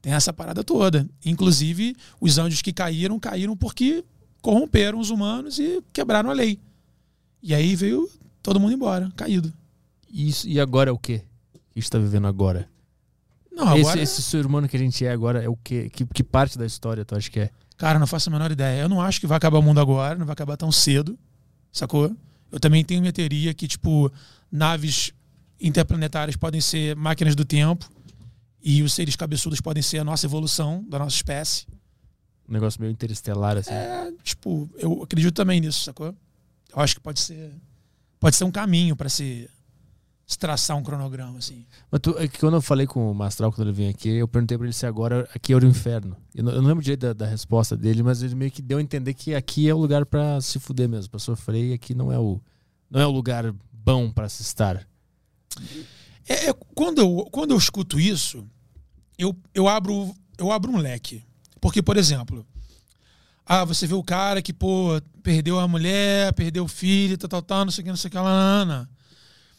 Tem 0.03 0.13
essa 0.13 0.33
parada 0.33 0.63
toda. 0.63 1.09
Inclusive, 1.25 1.97
os 2.21 2.37
anjos 2.37 2.61
que 2.61 2.73
caíram, 2.73 3.19
caíram 3.19 3.57
porque 3.57 4.05
corromperam 4.43 4.99
os 4.99 5.11
humanos 5.11 5.59
e 5.59 5.83
quebraram 5.93 6.29
a 6.29 6.33
lei. 6.33 6.59
E 7.43 7.55
aí 7.55 7.75
veio 7.75 8.11
todo 8.43 8.61
mundo 8.61 8.73
embora, 8.73 9.11
caído. 9.17 9.53
E, 10.11 10.29
isso, 10.29 10.49
e 10.49 10.61
agora 10.61 10.91
é 10.91 10.93
o 10.93 10.99
quê? 10.99 11.23
O 11.55 11.59
que 11.59 11.79
a 11.79 11.81
gente 11.81 11.91
tá 11.91 11.99
vivendo 11.99 12.27
agora? 12.27 12.69
Não, 13.51 13.77
esse, 13.77 13.81
agora, 13.81 14.03
esse 14.03 14.23
ser 14.23 14.45
humano 14.45 14.69
que 14.69 14.77
a 14.77 14.79
gente 14.79 15.05
é 15.05 15.13
agora 15.13 15.43
é 15.43 15.49
o 15.49 15.57
quê? 15.57 15.89
Que, 15.91 16.05
que 16.05 16.25
parte 16.25 16.59
da 16.59 16.67
história 16.67 17.05
tu 17.05 17.15
acha 17.15 17.31
que 17.31 17.41
é? 17.41 17.51
Cara, 17.83 17.99
não 17.99 18.07
faço 18.07 18.31
a 18.31 18.33
menor 18.33 18.53
ideia. 18.53 18.83
Eu 18.83 18.89
não 18.89 19.03
acho 19.03 19.19
que 19.19 19.27
vai 19.27 19.37
acabar 19.37 19.59
o 19.59 19.63
mundo 19.63 19.81
agora, 19.81 20.15
não 20.17 20.25
vai 20.25 20.35
acabar 20.35 20.57
tão 20.57 20.71
cedo, 20.71 21.19
sacou? 21.73 22.17
Eu 22.53 22.61
também 22.61 22.85
tenho 22.85 23.01
minha 23.01 23.13
teoria 23.13 23.53
que, 23.53 23.67
tipo, 23.67 24.09
naves 24.53 25.13
interplanetárias 25.61 26.37
podem 26.37 26.61
ser 26.61 26.95
máquinas 26.95 27.35
do 27.35 27.45
tempo 27.45 27.91
e 28.63 28.85
os 28.85 28.95
seres 28.95 29.17
cabeçudos 29.17 29.61
podem 29.61 29.83
ser 29.83 29.99
a 29.99 30.05
nossa 30.05 30.25
evolução 30.27 30.85
da 30.89 30.97
nossa 30.97 31.17
espécie. 31.17 31.67
Um 32.49 32.53
negócio 32.53 32.81
meio 32.81 32.93
interestelar, 32.93 33.57
assim. 33.57 33.73
É, 33.73 34.13
tipo, 34.23 34.71
eu 34.79 35.03
acredito 35.03 35.35
também 35.35 35.61
nisso, 35.61 35.83
sacou? 35.83 36.15
Eu 36.73 36.81
acho 36.81 36.95
que 36.95 37.01
pode 37.01 37.19
ser 37.19 37.53
pode 38.21 38.37
ser 38.37 38.45
um 38.45 38.53
caminho 38.53 38.95
para 38.95 39.09
se, 39.09 39.51
traçar 40.39 40.77
um 40.77 40.83
cronograma 40.83 41.39
assim. 41.39 41.67
Mas 41.91 42.01
tu, 42.01 42.17
é 42.19 42.29
que 42.29 42.39
quando 42.39 42.55
eu 42.55 42.63
falei 42.63 42.87
com 42.87 43.11
o 43.11 43.15
Mastral, 43.15 43.53
quando 43.53 43.69
ele 43.69 43.77
veio 43.77 43.91
aqui, 43.91 44.09
eu 44.09 44.29
perguntei 44.29 44.57
pra 44.57 44.67
ele 44.67 44.73
se 44.73 44.87
agora 44.87 45.29
aqui 45.35 45.53
era 45.53 45.65
o 45.65 45.69
inferno. 45.69 46.17
Eu 46.35 46.45
não, 46.45 46.53
eu 46.53 46.63
não 46.63 46.69
lembro 46.69 46.83
direito 46.83 47.01
da, 47.01 47.13
da 47.13 47.27
resposta 47.27 47.77
dele, 47.77 48.03
mas 48.03 48.23
ele 48.23 48.35
meio 48.35 48.51
que 48.51 48.63
deu 48.63 48.79
a 48.79 48.83
entender 48.83 49.15
que 49.15 49.35
aqui 49.35 49.69
é 49.69 49.75
o 49.75 49.79
lugar 49.79 50.07
pra 50.07 50.41
se 50.41 50.59
fuder 50.59 50.89
mesmo, 50.89 51.11
pra 51.11 51.19
sofrer, 51.19 51.71
e 51.71 51.73
aqui 51.73 51.95
não 51.95 52.13
é 52.13 52.19
o, 52.19 52.41
não 52.91 53.01
é 53.01 53.07
o 53.07 53.11
lugar 53.11 53.53
bom 53.73 54.11
pra 54.11 54.29
se 54.29 54.43
estar. 54.43 54.87
É, 56.29 56.51
é, 56.51 56.53
quando, 56.75 56.99
eu, 57.01 57.29
quando 57.31 57.51
eu 57.53 57.59
escuto 57.59 57.99
isso, 57.99 58.47
eu, 59.19 59.37
eu, 59.55 59.69
abro, 59.69 60.15
eu 60.39 60.51
abro 60.51 60.73
um 60.73 60.79
leque. 60.79 61.23
Porque, 61.61 61.83
por 61.83 61.97
exemplo, 61.97 62.47
ah, 63.47 63.65
você 63.65 63.87
vê 63.87 63.95
o 63.95 64.03
cara 64.03 64.41
que, 64.41 64.53
pô, 64.53 65.01
perdeu 65.23 65.59
a 65.59 65.69
mulher, 65.69 66.33
perdeu 66.33 66.65
o 66.65 66.69
filho, 66.69 67.19
tal, 67.19 67.29
tal, 67.29 67.43
tal, 67.43 67.65
não 67.65 67.73
sei 67.73 67.83
o 67.83 67.85
que, 67.85 67.91
não 67.91 67.97
sei 67.97 68.09
o 68.09 68.11
que 68.11 68.17
lá, 68.17 68.65
lá. 68.65 68.89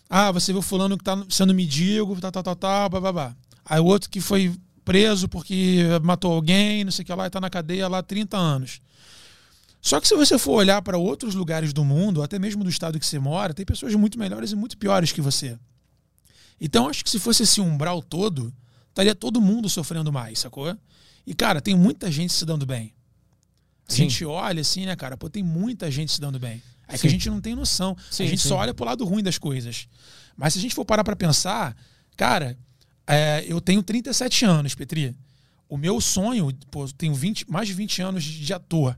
Ah, 0.10 0.32
você 0.32 0.51
vê 0.54 0.60
o 0.60 0.62
fulano 0.62 0.97
que 0.97 1.04
tá 1.04 1.24
sendo 1.30 1.54
mendigo, 1.54 2.20
tal, 2.20 2.32
tal, 2.32 2.43
tal, 2.43 2.56
tal, 2.56 2.89
babá. 2.89 3.36
Aí 3.66 3.80
o 3.80 3.86
outro 3.86 4.10
que 4.10 4.22
foi 4.22 4.54
preso 4.84 5.28
porque 5.28 5.84
matou 6.04 6.34
alguém, 6.34 6.84
não 6.84 6.91
sei 6.91 7.04
o 7.04 7.06
que 7.06 7.14
lá, 7.14 7.26
e 7.26 7.30
tá 7.30 7.39
na 7.39 7.49
cadeia 7.49 7.88
lá 7.88 7.99
há 7.99 8.04
30 8.04 8.38
anos. 8.38 8.82
Só 9.82 9.99
que 9.99 10.08
se 10.08 10.16
você 10.16 10.38
for 10.38 10.54
olhar 10.54 10.82
para 10.82 10.97
outros 10.97 11.36
lugares 11.36 11.74
do 11.74 11.84
mundo, 11.84 12.22
até 12.22 12.39
mesmo 12.39 12.64
do 12.64 12.70
estado 12.70 12.99
que 12.99 13.06
você 13.06 13.20
mora, 13.20 13.54
tem 13.54 13.66
pessoas 13.66 13.93
muito 13.95 14.18
melhores 14.18 14.51
e 14.51 14.56
muito 14.56 14.78
piores 14.78 15.12
que 15.12 15.22
você. 15.22 15.58
Então 16.60 16.88
acho 16.88 17.04
que 17.04 17.10
se 17.10 17.20
fosse 17.20 17.43
esse 17.43 17.60
umbral 17.60 18.01
todo, 18.01 18.54
estaria 18.89 19.14
todo 19.14 19.41
mundo 19.41 19.70
sofrendo 19.70 20.12
mais, 20.12 20.39
sacou? 20.39 20.78
E 21.26 21.34
cara, 21.34 21.60
tem 21.60 21.76
muita 21.76 22.12
gente 22.12 22.32
se 22.32 22.45
dando 22.45 22.66
bem. 22.66 22.93
A 23.88 23.91
Sim. 23.91 24.04
gente 24.04 24.24
olha 24.24 24.62
assim, 24.62 24.86
né, 24.86 24.95
cara? 24.95 25.18
Pô, 25.18 25.30
tem 25.30 25.43
muita 25.43 25.91
gente 25.91 26.14
se 26.14 26.22
dando 26.22 26.39
bem. 26.39 26.62
É 26.94 26.98
que 26.98 27.02
Sim. 27.02 27.08
a 27.08 27.10
gente 27.10 27.30
não 27.30 27.41
tem 27.41 27.56
noção. 27.56 27.98
Sim, 28.12 28.24
a 28.24 28.28
gente 28.28 28.41
sim. 28.41 28.50
só 28.50 28.58
olha 28.58 28.74
pro 28.74 28.86
lado 28.86 29.04
ruim 29.04 29.24
das 29.24 29.39
coisas. 29.39 29.88
Mas 30.38 30.54
se 30.54 30.60
a 30.60 30.62
gente 30.62 30.76
for 30.76 30.86
parar 30.86 31.04
pra 31.04 31.16
pensar, 31.16 31.76
cara, 32.16 32.58
é, 33.08 33.44
eu 33.48 33.60
tenho 33.60 33.82
37 33.82 34.46
anos, 34.46 34.76
Petri. 34.76 35.16
O 35.68 35.76
meu 35.76 36.00
sonho, 36.00 36.54
pô, 36.70 36.88
tenho 36.89 37.16
20, 37.16 37.50
mais 37.50 37.68
de 37.68 37.74
20 37.74 38.02
anos 38.04 38.24
de, 38.24 38.46
de 38.46 38.54
ator. 38.54 38.96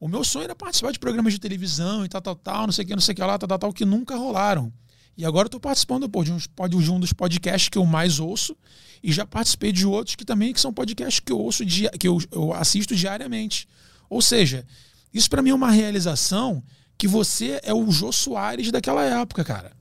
O 0.00 0.08
meu 0.08 0.24
sonho 0.24 0.44
era 0.44 0.56
participar 0.56 0.90
de 0.90 0.98
programas 0.98 1.32
de 1.32 1.38
televisão 1.38 2.04
e 2.04 2.08
tal, 2.08 2.20
tal, 2.20 2.34
tal, 2.34 2.66
não 2.66 2.72
sei 2.72 2.84
o 2.84 2.88
que, 2.88 2.94
não 2.94 3.00
sei 3.00 3.12
o 3.12 3.14
que 3.14 3.22
lá, 3.22 3.38
tal, 3.38 3.48
tal, 3.48 3.58
tal, 3.58 3.72
que 3.72 3.84
nunca 3.84 4.16
rolaram. 4.16 4.72
E 5.16 5.24
agora 5.24 5.46
eu 5.46 5.50
tô 5.50 5.60
participando 5.60 6.08
pô, 6.08 6.24
de, 6.24 6.32
uns, 6.32 6.48
de 6.48 6.90
um 6.90 6.98
dos 6.98 7.12
podcasts 7.12 7.68
que 7.68 7.78
eu 7.78 7.86
mais 7.86 8.18
ouço 8.18 8.56
e 9.00 9.12
já 9.12 9.24
participei 9.24 9.70
de 9.70 9.86
outros 9.86 10.16
que 10.16 10.24
também 10.24 10.52
que 10.52 10.60
são 10.60 10.72
podcasts 10.72 11.20
que 11.20 11.30
eu 11.30 11.38
ouço, 11.38 11.64
que 11.64 12.08
eu, 12.08 12.18
eu 12.32 12.52
assisto 12.52 12.96
diariamente. 12.96 13.68
Ou 14.10 14.20
seja, 14.20 14.66
isso 15.14 15.30
pra 15.30 15.42
mim 15.42 15.50
é 15.50 15.54
uma 15.54 15.70
realização 15.70 16.62
que 17.02 17.08
você 17.08 17.58
é 17.64 17.74
o 17.74 17.90
Jô 17.90 18.12
Soares 18.12 18.70
daquela 18.70 19.02
época, 19.02 19.42
cara. 19.42 19.72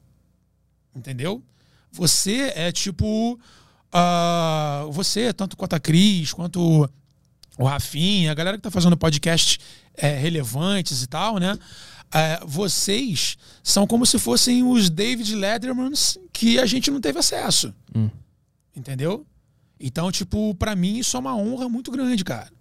Entendeu? 0.95 1.43
Você 1.91 2.51
é 2.55 2.71
tipo. 2.71 3.39
ah, 3.93 4.87
você, 4.89 5.31
tanto 5.31 5.55
quanto 5.55 5.75
a 5.75 5.79
Cris, 5.79 6.33
quanto 6.33 6.89
o 7.59 7.63
Rafinha, 7.63 8.31
a 8.31 8.33
galera 8.33 8.57
que 8.57 8.63
tá 8.63 8.71
fazendo 8.71 8.97
podcasts 8.97 9.59
é, 9.93 10.17
relevantes 10.17 11.03
e 11.03 11.07
tal, 11.07 11.37
né? 11.37 11.59
É, 12.11 12.39
vocês 12.43 13.37
são 13.61 13.85
como 13.85 14.03
se 14.03 14.17
fossem 14.17 14.63
os 14.63 14.89
David 14.89 15.35
Lettermans 15.35 16.17
que 16.33 16.57
a 16.57 16.65
gente 16.65 16.89
não 16.89 16.99
teve 16.99 17.19
acesso. 17.19 17.71
Hum. 17.95 18.09
Entendeu? 18.75 19.27
Então, 19.79 20.11
tipo, 20.11 20.55
pra 20.55 20.75
mim 20.75 20.97
isso 20.97 21.15
é 21.15 21.19
uma 21.19 21.35
honra 21.35 21.69
muito 21.69 21.91
grande, 21.91 22.23
cara. 22.23 22.51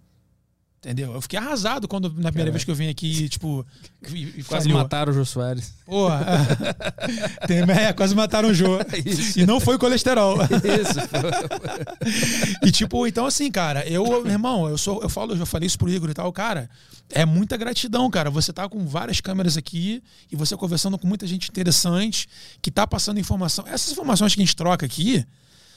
Entendeu? 0.83 1.13
Eu 1.13 1.21
fiquei 1.21 1.37
arrasado 1.37 1.87
quando, 1.87 2.11
na 2.11 2.31
primeira 2.31 2.49
vez 2.49 2.63
que 2.63 2.71
eu 2.71 2.73
vim 2.73 2.89
aqui, 2.89 3.29
tipo, 3.29 3.63
e, 4.09 4.39
e 4.39 4.43
Quase 4.43 4.65
falhou. 4.65 4.81
mataram 4.81 5.11
o 5.11 5.15
Jô 5.15 5.23
Soares. 5.23 5.75
Porra. 5.85 6.25
Tem, 7.47 7.59
é, 7.59 7.93
quase 7.93 8.15
mataram 8.15 8.49
o 8.49 8.53
Jô. 8.53 8.79
Isso. 9.05 9.39
E 9.39 9.45
não 9.45 9.59
foi 9.59 9.77
colesterol. 9.77 10.37
Isso. 10.41 10.99
E 12.65 12.71
tipo, 12.71 13.05
então 13.05 13.25
assim, 13.27 13.51
cara, 13.51 13.87
eu, 13.87 14.03
meu 14.23 14.31
irmão, 14.31 14.67
eu 14.67 14.77
sou, 14.77 15.01
eu 15.01 15.09
falo, 15.09 15.33
eu 15.33 15.37
já 15.37 15.45
falei 15.45 15.67
isso 15.67 15.77
pro 15.77 15.89
Igor 15.89 16.09
e 16.09 16.13
tal, 16.13 16.31
cara, 16.31 16.69
é 17.09 17.25
muita 17.25 17.57
gratidão, 17.57 18.09
cara. 18.09 18.29
Você 18.29 18.51
tá 18.51 18.67
com 18.67 18.85
várias 18.85 19.21
câmeras 19.21 19.57
aqui 19.57 20.01
e 20.31 20.35
você 20.35 20.55
conversando 20.57 20.97
com 20.97 21.07
muita 21.07 21.27
gente 21.27 21.49
interessante 21.49 22.27
que 22.61 22.71
tá 22.71 22.87
passando 22.87 23.19
informação. 23.19 23.65
Essas 23.67 23.91
informações 23.91 24.33
que 24.33 24.41
a 24.41 24.45
gente 24.45 24.55
troca 24.55 24.85
aqui, 24.85 25.25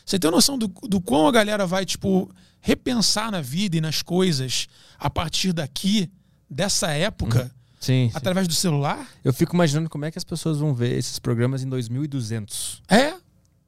você 0.04 0.18
tem 0.18 0.30
noção 0.30 0.58
do, 0.58 0.68
do 0.68 1.00
quão 1.00 1.26
a 1.26 1.32
galera 1.32 1.66
vai, 1.66 1.84
tipo, 1.84 2.30
repensar 2.60 3.30
na 3.30 3.40
vida 3.40 3.76
e 3.76 3.80
nas 3.80 4.02
coisas 4.02 4.66
a 4.98 5.08
partir 5.08 5.52
daqui, 5.52 6.10
dessa 6.48 6.90
época, 6.90 7.50
Sim, 7.80 8.08
sim. 8.08 8.10
através 8.14 8.46
do 8.48 8.54
celular? 8.54 9.06
Eu 9.22 9.32
fico 9.32 9.54
imaginando 9.54 9.88
como 9.90 10.04
é 10.04 10.10
que 10.10 10.18
as 10.18 10.24
pessoas 10.24 10.58
vão 10.58 10.74
ver 10.74 10.96
esses 10.96 11.18
programas 11.18 11.62
em 11.62 11.68
2200. 11.68 12.82
É. 12.88 13.14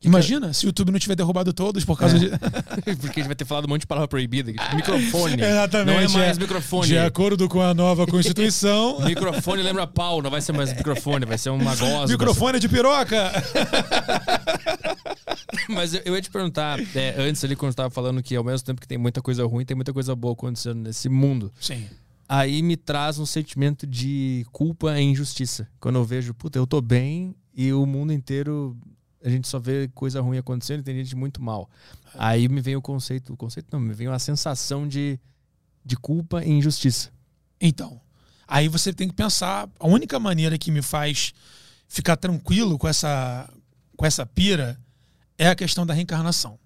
Imagina 0.03 0.53
se 0.53 0.65
o 0.65 0.69
YouTube 0.69 0.93
não 0.93 0.99
tiver 0.99 1.17
derrubado 1.17 1.53
todos 1.53 1.85
por 1.85 1.99
causa 1.99 2.17
É. 2.17 2.19
de. 2.21 2.29
Porque 3.01 3.21
a 3.21 3.23
gente 3.23 3.27
vai 3.27 3.35
ter 3.35 3.45
falado 3.45 3.65
um 3.65 3.69
monte 3.69 3.81
de 3.81 3.87
palavra 3.87 4.07
proibida. 4.07 4.53
Tipo, 4.53 4.77
microfone. 4.77 5.35
Exatamente, 5.43 5.87
Não 5.87 6.01
é 6.01 6.09
mais 6.27 6.37
é. 6.37 6.41
microfone. 6.41 6.87
De 6.89 6.99
acordo 6.99 7.49
com 7.49 7.61
a 7.61 7.75
nova 7.75 8.07
Constituição. 8.09 9.01
Microfone 9.01 9.63
lembra 9.63 9.87
pau, 9.87 10.23
não 10.23 10.31
vai 10.31 10.41
ser 10.41 10.53
mais 10.53 10.73
microfone, 10.73 11.25
vai 11.25 11.39
ser 11.39 11.51
uma 11.51 11.75
goza. 11.75 12.13
Microfone 12.13 12.61
de 12.61 12.69
piroca! 12.69 13.33
Mas 15.69 15.95
eu, 15.95 16.03
eu 16.05 16.15
ia 16.15 16.23
te 16.23 16.31
perguntar, 16.31 16.79
é, 16.95 17.15
antes 17.19 17.43
ali, 17.45 17.57
quando 17.57 17.71
eu 17.71 17.75
tava 17.77 17.91
falando 17.91 18.23
que 18.23 18.37
ao 18.37 18.45
mesmo 18.45 18.65
tempo 18.65 18.81
que 18.81 18.87
tem 18.89 18.99
muita 18.99 19.21
coisa 19.21 19.45
ruim, 19.45 19.65
tem 19.65 19.75
muita 19.75 19.93
coisa 19.93 20.15
boa 20.15 20.35
acontecendo 20.35 20.81
nesse 20.81 21.09
mundo. 21.09 21.53
Sim. 21.61 21.87
Aí 22.29 22.63
me 22.63 22.77
traz 22.77 23.19
um 23.19 23.27
sentimento 23.27 23.87
de 23.87 24.45
culpa 24.53 24.99
e 25.01 25.05
injustiça. 25.05 25.69
Quando 25.81 25.97
eu 25.97 26.05
vejo, 26.05 26.35
puta, 26.35 26.59
eu 26.59 26.67
tô 26.67 26.81
bem 26.81 27.35
e 27.55 27.73
o 27.73 27.87
mundo 27.87 28.13
inteiro 28.13 28.77
a 29.27 29.29
gente 29.29 29.49
só 29.49 29.59
vê 29.59 29.89
coisa 29.89 30.21
ruim 30.21 30.39
acontecendo 30.39 30.81
e 30.81 30.83
tem 30.85 30.95
gente 30.95 31.17
muito 31.17 31.43
mal. 31.43 31.69
Aí 32.15 32.49
me 32.49 32.61
vem 32.61 32.77
o 32.77 32.81
conceito, 32.81 33.33
o 33.33 33.37
conceito 33.37 33.67
não, 33.73 33.81
me 33.81 33.93
vem 33.93 34.07
uma 34.07 34.21
sensação 34.21 34.87
de, 34.87 35.19
de 35.85 35.97
culpa 35.97 36.45
e 36.45 36.49
injustiça. 36.49 37.11
Então, 37.61 38.01
aí 38.47 38.69
você 38.69 38.93
tem 38.93 39.09
que 39.09 39.15
pensar. 39.15 39.69
A 39.81 39.87
única 39.89 40.21
maneira 40.21 40.57
que 40.57 40.71
me 40.71 40.81
faz 40.81 41.35
ficar 41.89 42.17
tranquilo 42.17 42.79
com 42.79 42.87
essa, 42.87 43.53
com 43.97 44.07
essa 44.07 44.25
pira 44.25 44.79
é 45.37 45.49
a 45.49 45.57
questão 45.57 45.85
da 45.85 45.93
reencarnação, 45.93 46.57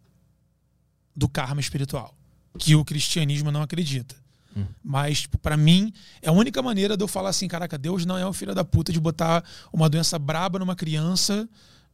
do 1.16 1.30
karma 1.30 1.62
espiritual, 1.62 2.14
que 2.58 2.76
o 2.76 2.84
cristianismo 2.84 3.50
não 3.50 3.62
acredita. 3.62 4.14
Hum. 4.54 4.66
Mas, 4.84 5.22
tipo, 5.22 5.38
pra 5.38 5.56
mim, 5.56 5.94
é 6.20 6.28
a 6.28 6.32
única 6.32 6.60
maneira 6.60 6.94
de 6.94 7.02
eu 7.02 7.08
falar 7.08 7.30
assim: 7.30 7.48
caraca, 7.48 7.78
Deus 7.78 8.04
não 8.04 8.18
é 8.18 8.28
um 8.28 8.34
filho 8.34 8.54
da 8.54 8.64
puta 8.64 8.92
de 8.92 9.00
botar 9.00 9.42
uma 9.72 9.88
doença 9.88 10.18
braba 10.18 10.58
numa 10.58 10.76
criança 10.76 11.48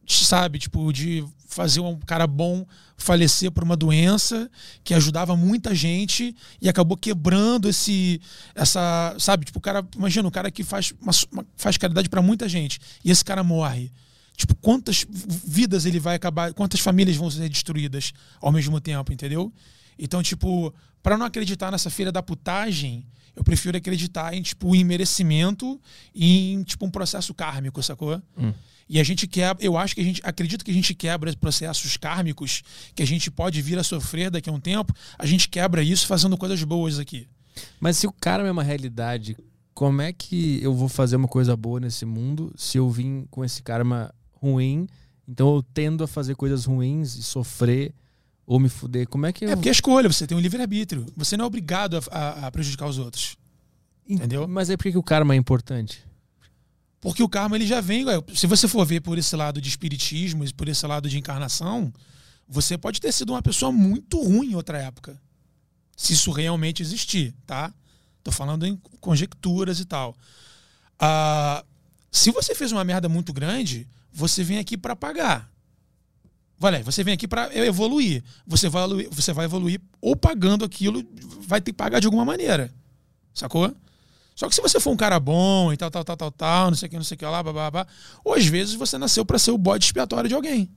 sabe, 0.07 0.59
tipo, 0.59 0.91
de 0.93 1.23
fazer 1.47 1.79
um 1.79 1.97
cara 1.99 2.25
bom 2.27 2.65
falecer 2.97 3.51
por 3.51 3.63
uma 3.63 3.75
doença 3.75 4.49
que 4.83 4.93
ajudava 4.93 5.35
muita 5.35 5.73
gente 5.75 6.35
e 6.61 6.67
acabou 6.69 6.97
quebrando 6.97 7.67
esse 7.69 8.19
essa, 8.55 9.15
sabe, 9.19 9.45
tipo, 9.45 9.59
o 9.59 9.61
cara, 9.61 9.85
imagina, 9.95 10.27
um 10.27 10.31
cara 10.31 10.49
que 10.51 10.63
faz 10.63 10.93
uma, 11.01 11.11
uma- 11.31 11.45
faz 11.55 11.77
caridade 11.77 12.09
para 12.09 12.21
muita 12.21 12.47
gente 12.49 12.79
e 13.03 13.11
esse 13.11 13.23
cara 13.23 13.43
morre. 13.43 13.91
Tipo, 14.35 14.53
quantas 14.55 15.03
vidas 15.09 15.85
ele 15.85 15.99
vai 15.99 16.15
acabar, 16.15 16.53
quantas 16.53 16.79
famílias 16.79 17.17
vão 17.17 17.29
ser 17.31 17.49
destruídas 17.49 18.13
ao 18.39 18.51
mesmo 18.51 18.79
tempo, 18.79 19.11
entendeu? 19.11 19.51
Então, 19.97 20.21
tipo, 20.21 20.71
para 21.01 21.17
não 21.17 21.25
acreditar 21.25 21.71
nessa 21.71 21.89
feira 21.89 22.11
da 22.11 22.21
putagem, 22.21 23.03
eu 23.35 23.43
prefiro 23.43 23.75
acreditar 23.77 24.33
em, 24.35 24.41
tipo, 24.43 24.75
em 24.75 24.83
merecimento 24.83 25.79
e 26.13 26.53
em, 26.53 26.63
tipo, 26.63 26.85
um 26.85 26.91
processo 26.91 27.33
kármico, 27.33 27.81
sacou? 27.81 28.21
E 28.89 28.99
a 28.99 29.03
gente 29.03 29.27
quebra, 29.27 29.63
eu 29.65 29.77
acho 29.77 29.93
que 29.95 30.01
a 30.01 30.03
gente, 30.03 30.21
acredito 30.23 30.63
que 30.63 30.71
a 30.71 30.73
gente 30.73 30.93
quebra 30.93 31.35
processos 31.35 31.97
kármicos 31.97 32.63
que 32.95 33.03
a 33.03 33.07
gente 33.07 33.29
pode 33.29 33.61
vir 33.61 33.77
a 33.77 33.83
sofrer 33.83 34.29
daqui 34.31 34.49
a 34.49 34.53
um 34.53 34.59
tempo, 34.59 34.93
a 35.17 35.25
gente 35.25 35.49
quebra 35.49 35.83
isso 35.83 36.07
fazendo 36.07 36.37
coisas 36.37 36.63
boas 36.63 36.97
aqui. 36.99 37.27
Mas 37.79 37.97
se 37.97 38.07
o 38.07 38.11
karma 38.13 38.47
é 38.47 38.51
uma 38.51 38.63
realidade, 38.63 39.35
como 39.73 40.01
é 40.01 40.13
que 40.13 40.59
eu 40.63 40.73
vou 40.73 40.87
fazer 40.87 41.17
uma 41.17 41.27
coisa 41.27 41.55
boa 41.55 41.79
nesse 41.79 42.05
mundo 42.05 42.53
se 42.55 42.77
eu 42.77 42.89
vim 42.89 43.25
com 43.29 43.43
esse 43.43 43.61
karma 43.61 44.13
ruim? 44.31 44.87
Então 45.27 45.55
eu 45.55 45.61
tendo 45.73 46.03
a 46.03 46.07
fazer 46.07 46.35
coisas 46.35 46.63
ruins 46.65 47.15
e 47.15 47.23
sofrer 47.23 47.93
ou 48.45 48.59
me 48.61 48.69
fuder. 48.69 49.05
Como 49.09 49.25
é 49.25 49.33
que 49.33 49.43
eu. 49.43 49.49
É 49.49 49.55
porque 49.55 49.67
é 49.67 49.71
escolha, 49.73 50.07
você 50.07 50.25
tem 50.25 50.37
um 50.37 50.39
livre-arbítrio. 50.39 51.05
Você 51.17 51.35
não 51.35 51.43
é 51.43 51.47
obrigado 51.47 51.97
a, 51.97 52.01
a- 52.09 52.47
a 52.47 52.51
prejudicar 52.51 52.87
os 52.87 52.97
outros. 52.97 53.35
Entendeu? 54.07 54.47
Mas 54.47 54.69
aí 54.69 54.77
por 54.77 54.83
que 54.83 54.91
que 54.93 54.97
o 54.97 55.03
karma 55.03 55.33
é 55.33 55.37
importante? 55.37 56.01
Porque 56.99 57.21
o 57.21 57.29
karma 57.29 57.55
ele 57.55 57.67
já 57.67 57.79
vem. 57.79 58.05
Se 58.33 58.47
você 58.47 58.67
for 58.67 58.85
ver 58.85 59.01
por 59.01 59.17
esse 59.17 59.35
lado 59.35 59.61
de 59.61 59.69
espiritismo 59.69 60.43
e 60.43 60.53
por 60.53 60.67
esse 60.67 60.85
lado 60.85 61.09
de 61.09 61.17
encarnação, 61.17 61.93
você 62.47 62.77
pode 62.77 62.99
ter 62.99 63.11
sido 63.11 63.31
uma 63.33 63.41
pessoa 63.41 63.71
muito 63.71 64.21
ruim 64.21 64.51
em 64.51 64.55
outra 64.55 64.77
época. 64.79 65.19
Se 65.95 66.13
isso 66.13 66.31
realmente 66.31 66.81
existir, 66.81 67.33
tá? 67.45 67.73
Tô 68.23 68.31
falando 68.31 68.65
em 68.65 68.75
conjecturas 68.99 69.79
e 69.79 69.85
tal. 69.85 70.15
Ah, 70.99 71.63
se 72.11 72.31
você 72.31 72.55
fez 72.55 72.71
uma 72.71 72.83
merda 72.83 73.07
muito 73.07 73.31
grande, 73.31 73.87
você 74.11 74.43
vem 74.43 74.57
aqui 74.57 74.77
para 74.77 74.95
pagar. 74.95 75.51
Vale, 76.59 76.81
você 76.81 77.03
vem 77.03 77.13
aqui 77.13 77.27
para 77.27 77.55
evoluir. 77.55 78.23
Você 78.45 78.67
vai 78.67 78.83
evoluir, 78.83 79.09
você 79.11 79.33
vai 79.33 79.45
evoluir 79.45 79.79
ou 80.01 80.15
pagando 80.15 80.65
aquilo, 80.65 81.03
vai 81.41 81.61
ter 81.61 81.71
que 81.71 81.77
pagar 81.77 81.99
de 81.99 82.07
alguma 82.07 82.25
maneira. 82.25 82.73
Sacou? 83.33 83.73
Só 84.37 84.47
que 84.47 84.53
se 84.53 84.61
você 84.61 84.79
for 84.79 84.91
um 84.91 84.95
cara 84.95 85.19
bom 85.19 85.73
e 85.73 85.77
tal, 85.77 85.89
tal, 85.89 86.05
tal, 86.05 86.15
tal, 86.15 86.31
tal, 86.31 86.69
não 86.69 86.77
sei 86.77 86.85
o 86.85 86.89
que, 86.91 86.95
não 86.95 87.03
sei 87.03 87.15
o 87.15 87.17
que 87.17 87.25
lá, 87.25 87.41
blá, 87.41 87.87
ou 88.23 88.35
às 88.35 88.45
vezes 88.45 88.75
você 88.75 88.95
nasceu 88.95 89.25
para 89.25 89.39
ser 89.39 89.49
o 89.49 89.57
bode 89.57 89.85
expiatório 89.85 90.29
de 90.29 90.35
alguém. 90.35 90.69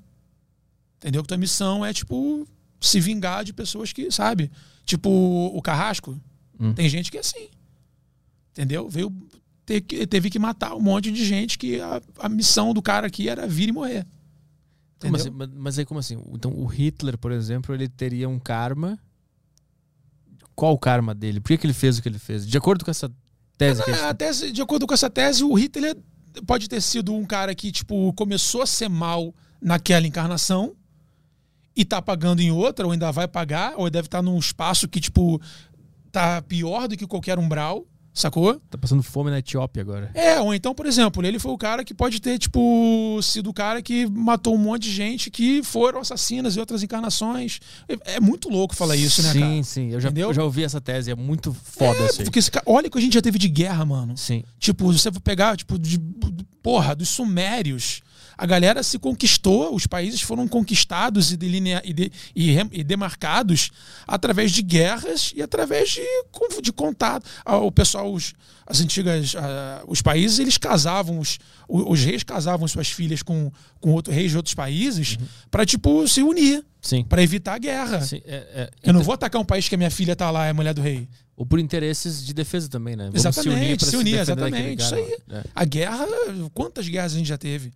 Entendeu? 0.97 1.21
Que 1.21 1.29
tua 1.29 1.37
missão 1.37 1.85
é, 1.85 1.93
tipo, 1.93 2.49
se 2.81 2.99
vingar 2.99 3.45
de 3.45 3.53
pessoas 3.53 3.93
que, 3.93 4.11
sabe? 4.11 4.51
Tipo, 4.87 5.11
o 5.11 5.61
carrasco. 5.61 6.19
Hum. 6.59 6.73
Tem 6.73 6.89
gente 6.89 7.11
que 7.11 7.19
é 7.19 7.21
assim. 7.21 7.51
Entendeu? 8.53 8.89
Veio, 8.89 9.15
ter 9.67 9.83
teve 10.07 10.31
que 10.31 10.39
matar 10.39 10.75
um 10.75 10.81
monte 10.81 11.13
de 11.13 11.23
gente 11.23 11.59
que 11.59 11.79
a, 11.83 12.01
a 12.19 12.31
missão 12.31 12.73
do 12.73 12.81
cara 12.81 13.09
aqui 13.09 13.29
era 13.29 13.47
vir 13.47 13.69
e 13.69 13.73
morrer. 13.73 14.07
Assim? 15.03 15.29
Mas, 15.31 15.51
mas 15.55 15.79
aí 15.79 15.85
como 15.85 16.01
assim? 16.01 16.19
Então 16.33 16.51
o 16.51 16.65
Hitler, 16.65 17.19
por 17.19 17.31
exemplo, 17.31 17.75
ele 17.75 17.91
teria 17.91 18.27
um 18.27 18.39
karma. 18.39 18.99
Qual 20.55 20.73
o 20.73 20.79
karma 20.79 21.15
dele? 21.15 21.41
Por 21.41 21.49
que, 21.49 21.59
que 21.59 21.67
ele 21.67 21.75
fez 21.75 21.99
o 21.99 22.03
que 22.03 22.09
ele 22.09 22.19
fez? 22.19 22.47
De 22.47 22.57
acordo 22.57 22.87
com 22.87 22.91
essa 22.91 23.11
tese 23.67 23.83
a 23.83 23.87
gente- 23.87 24.01
A 24.05 24.15
tese, 24.15 24.53
de 24.53 24.63
acordo 24.63 24.87
com 24.87 24.95
essa 24.95 25.09
tese, 25.11 25.45
o 25.45 25.55
Hitler 25.55 25.97
pode 26.47 26.69
ter 26.69 26.81
sido 26.81 27.15
um 27.15 27.25
cara 27.25 27.55
que, 27.55 27.71
tipo, 27.73 28.13
começou 28.15 28.63
a 28.63 28.67
ser 28.67 28.89
mal 28.89 29.35
naquela 29.61 30.07
encarnação 30.07 30.75
e 31.77 31.85
tá 31.85 32.01
pagando 32.03 32.41
em 32.41 32.51
outra, 32.51 32.87
ou 32.87 32.93
ainda 32.93 33.11
vai 33.13 33.29
pagar, 33.29 33.75
ou 33.77 33.89
deve 33.91 34.07
estar 34.07 34.23
num 34.23 34.39
espaço 34.39 34.89
que, 34.89 35.01
tipo, 35.01 35.41
tá 36.11 36.43
pior 36.43 36.89
do 36.89 36.97
que 36.97 37.07
qualquer 37.07 37.39
umbral, 37.39 37.87
sacou? 38.13 38.61
tá 38.71 38.77
passando 38.77 39.03
fome 39.03 39.31
na 39.31 39.39
Etiópia 39.39 39.81
agora. 39.83 40.11
É, 40.15 40.41
ou 40.41 40.53
então, 40.55 40.75
por 40.75 40.87
exemplo, 40.87 41.25
ele 41.25 41.39
foi 41.39 41.53
o 41.53 41.59
cara 41.59 41.85
que 41.85 41.95
pode 41.95 42.21
ter, 42.21 42.39
tipo, 42.39 43.19
sido 43.23 43.51
o 43.51 43.55
cara 43.55 43.81
que 43.83 44.07
matou 44.07 44.55
um 44.55 44.59
monte 44.59 44.83
de 44.85 44.93
gente 44.93 45.31
que 45.31 45.63
foram 45.63 46.01
assassinas 46.01 46.57
em 46.57 46.61
outras 46.61 46.83
encarnações. 46.83 47.61
É, 47.89 48.17
é 48.17 48.21
muito 48.21 48.49
louco 48.49 48.75
falar 48.75 48.97
isso, 48.97 49.23
né, 49.23 49.33
sim, 49.33 49.41
cara? 49.41 49.63
sim. 49.63 49.91
Eu 49.93 50.01
já, 50.01 50.09
Entendeu? 50.09 50.29
eu 50.29 50.35
já 50.35 50.45
ouvi 50.45 50.65
essa 50.65 50.81
tese. 50.81 51.11
É 51.11 51.15
muito 51.15 51.53
foda 51.53 51.99
É, 52.01 52.07
isso 52.07 52.21
aí. 52.21 52.25
porque 52.25 52.39
esse 52.39 52.51
olha 52.67 52.89
o 52.89 52.91
que 52.91 52.99
a 52.99 53.01
gente 53.01 53.15
já 53.15 53.23
teve 53.23 53.39
de 53.39 53.49
guerra, 53.49 53.85
mano. 53.85 54.17
Sim. 54.17 54.43
Tipo, 54.59 54.93
você 54.93 55.11
pegar, 55.13 55.57
tipo, 55.57 55.79
de, 55.79 55.99
porra, 56.63 56.95
dos 56.95 57.09
sumérios, 57.09 58.03
a 58.43 58.47
galera 58.47 58.83
se 58.83 58.99
conquistou, 58.99 59.75
os 59.75 59.87
países 59.87 60.23
foram 60.23 60.49
conquistados 60.49 61.31
e, 61.31 61.37
delinea, 61.37 61.83
e, 61.85 61.93
de- 61.93 62.11
e 62.35 62.57
e 62.73 62.83
demarcados 62.83 63.71
através 64.07 64.51
de 64.51 64.63
guerras 64.63 65.33
e 65.37 65.43
através 65.43 65.91
de, 65.91 66.01
de 66.63 66.73
contato. 66.73 67.29
Ah, 67.45 67.59
O 67.59 67.71
pessoal, 67.71 68.11
os, 68.13 68.33
as 68.67 68.81
antigas, 68.81 69.35
ah, 69.37 69.83
os 69.87 70.01
países, 70.01 70.39
eles 70.39 70.57
casavam, 70.57 71.19
os, 71.19 71.39
os 71.69 72.01
reis 72.03 72.23
casavam 72.23 72.67
suas 72.67 72.89
filhas 72.89 73.23
com, 73.23 73.53
com 73.79 73.91
outros 73.93 74.15
reis 74.17 74.31
de 74.31 74.39
outros 74.39 74.55
países 74.55 75.19
pra, 75.51 75.67
tipo, 75.67 76.09
se 76.09 76.23
unir, 76.23 76.65
Sim. 76.81 77.05
pra 77.05 77.23
evitar 77.23 77.55
a 77.55 77.59
guerra. 77.59 78.01
Sim, 78.01 78.23
é- 78.25 78.37
é- 78.55 78.71
Eu 78.83 78.95
não 78.95 79.03
vou 79.03 79.13
atacar 79.13 79.41
um 79.41 79.45
país 79.45 79.69
que 79.69 79.75
a 79.75 79.79
minha 79.79 79.91
filha 79.91 80.17
tá 80.17 80.31
lá, 80.31 80.47
é 80.47 80.53
mulher 80.55 80.73
do 80.73 80.81
rei. 80.81 81.07
Ou 81.37 81.45
por 81.45 81.59
interesses 81.59 82.25
de 82.25 82.33
defesa 82.35 82.69
também, 82.71 82.97
né? 82.97 83.05
Vamos 83.05 83.21
Exatamente, 83.21 83.85
se 83.85 83.97
unir, 83.97 84.17
defender 84.25 84.37
daquele 84.37 84.73
exatamente, 84.73 84.91
cara 84.91 85.01
isso 85.01 85.23
lá. 85.29 85.39
É. 85.39 85.45
A 85.55 85.65
guerra, 85.65 86.07
quantas 86.55 86.89
guerras 86.89 87.13
a 87.15 87.17
gente 87.19 87.29
já 87.29 87.39
teve? 87.39 87.73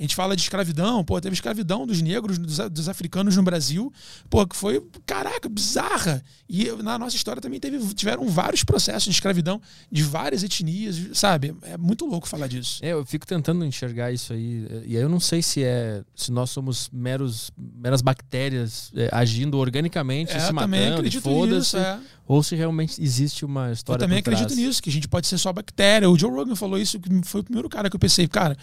A 0.00 0.02
gente 0.02 0.16
fala 0.16 0.34
de 0.34 0.40
escravidão, 0.40 1.04
pô, 1.04 1.20
teve 1.20 1.34
escravidão 1.34 1.86
dos 1.86 2.00
negros, 2.00 2.38
dos, 2.38 2.56
dos 2.70 2.88
africanos 2.88 3.36
no 3.36 3.42
Brasil, 3.42 3.92
pô, 4.30 4.46
que 4.46 4.56
foi, 4.56 4.82
caraca, 5.04 5.46
bizarra. 5.46 6.24
E 6.48 6.72
na 6.82 6.98
nossa 6.98 7.14
história 7.14 7.42
também 7.42 7.60
teve, 7.60 7.78
tiveram 7.92 8.26
vários 8.26 8.64
processos 8.64 9.04
de 9.04 9.10
escravidão 9.10 9.60
de 9.92 10.02
várias 10.02 10.42
etnias, 10.42 10.96
sabe? 11.12 11.54
É 11.64 11.76
muito 11.76 12.06
louco 12.06 12.26
falar 12.26 12.46
disso. 12.46 12.78
É, 12.80 12.92
eu 12.92 13.04
fico 13.04 13.26
tentando 13.26 13.62
enxergar 13.62 14.10
isso 14.10 14.32
aí. 14.32 14.66
E 14.86 14.96
aí 14.96 15.02
eu 15.02 15.08
não 15.10 15.20
sei 15.20 15.42
se 15.42 15.62
é 15.62 16.02
se 16.14 16.32
nós 16.32 16.48
somos 16.48 16.88
meros 16.90 17.50
meras 17.56 18.00
bactérias 18.00 18.90
é, 18.96 19.10
agindo 19.12 19.58
organicamente, 19.58 20.32
É, 20.32 20.40
se 20.40 20.50
eu 20.50 20.56
também 20.56 20.92
matando, 20.92 21.20
foda-se. 21.20 21.76
É. 21.76 21.98
ou 22.26 22.42
se 22.42 22.56
realmente 22.56 23.02
existe 23.02 23.44
uma 23.44 23.66
Eu 23.68 23.72
história 23.74 24.00
também 24.06 24.22
por 24.22 24.32
acredito 24.32 24.56
nisso, 24.56 24.82
que 24.82 24.88
a 24.88 24.92
gente 24.92 25.08
pode 25.08 25.26
ser 25.26 25.36
só 25.36 25.52
bactéria. 25.52 26.08
O 26.08 26.18
Joe 26.18 26.30
Rogan 26.30 26.56
falou 26.56 26.78
isso, 26.78 26.98
que 26.98 27.10
foi 27.24 27.42
o 27.42 27.44
primeiro 27.44 27.68
cara 27.68 27.90
que 27.90 27.96
eu 27.96 28.00
pensei, 28.00 28.26
cara. 28.26 28.56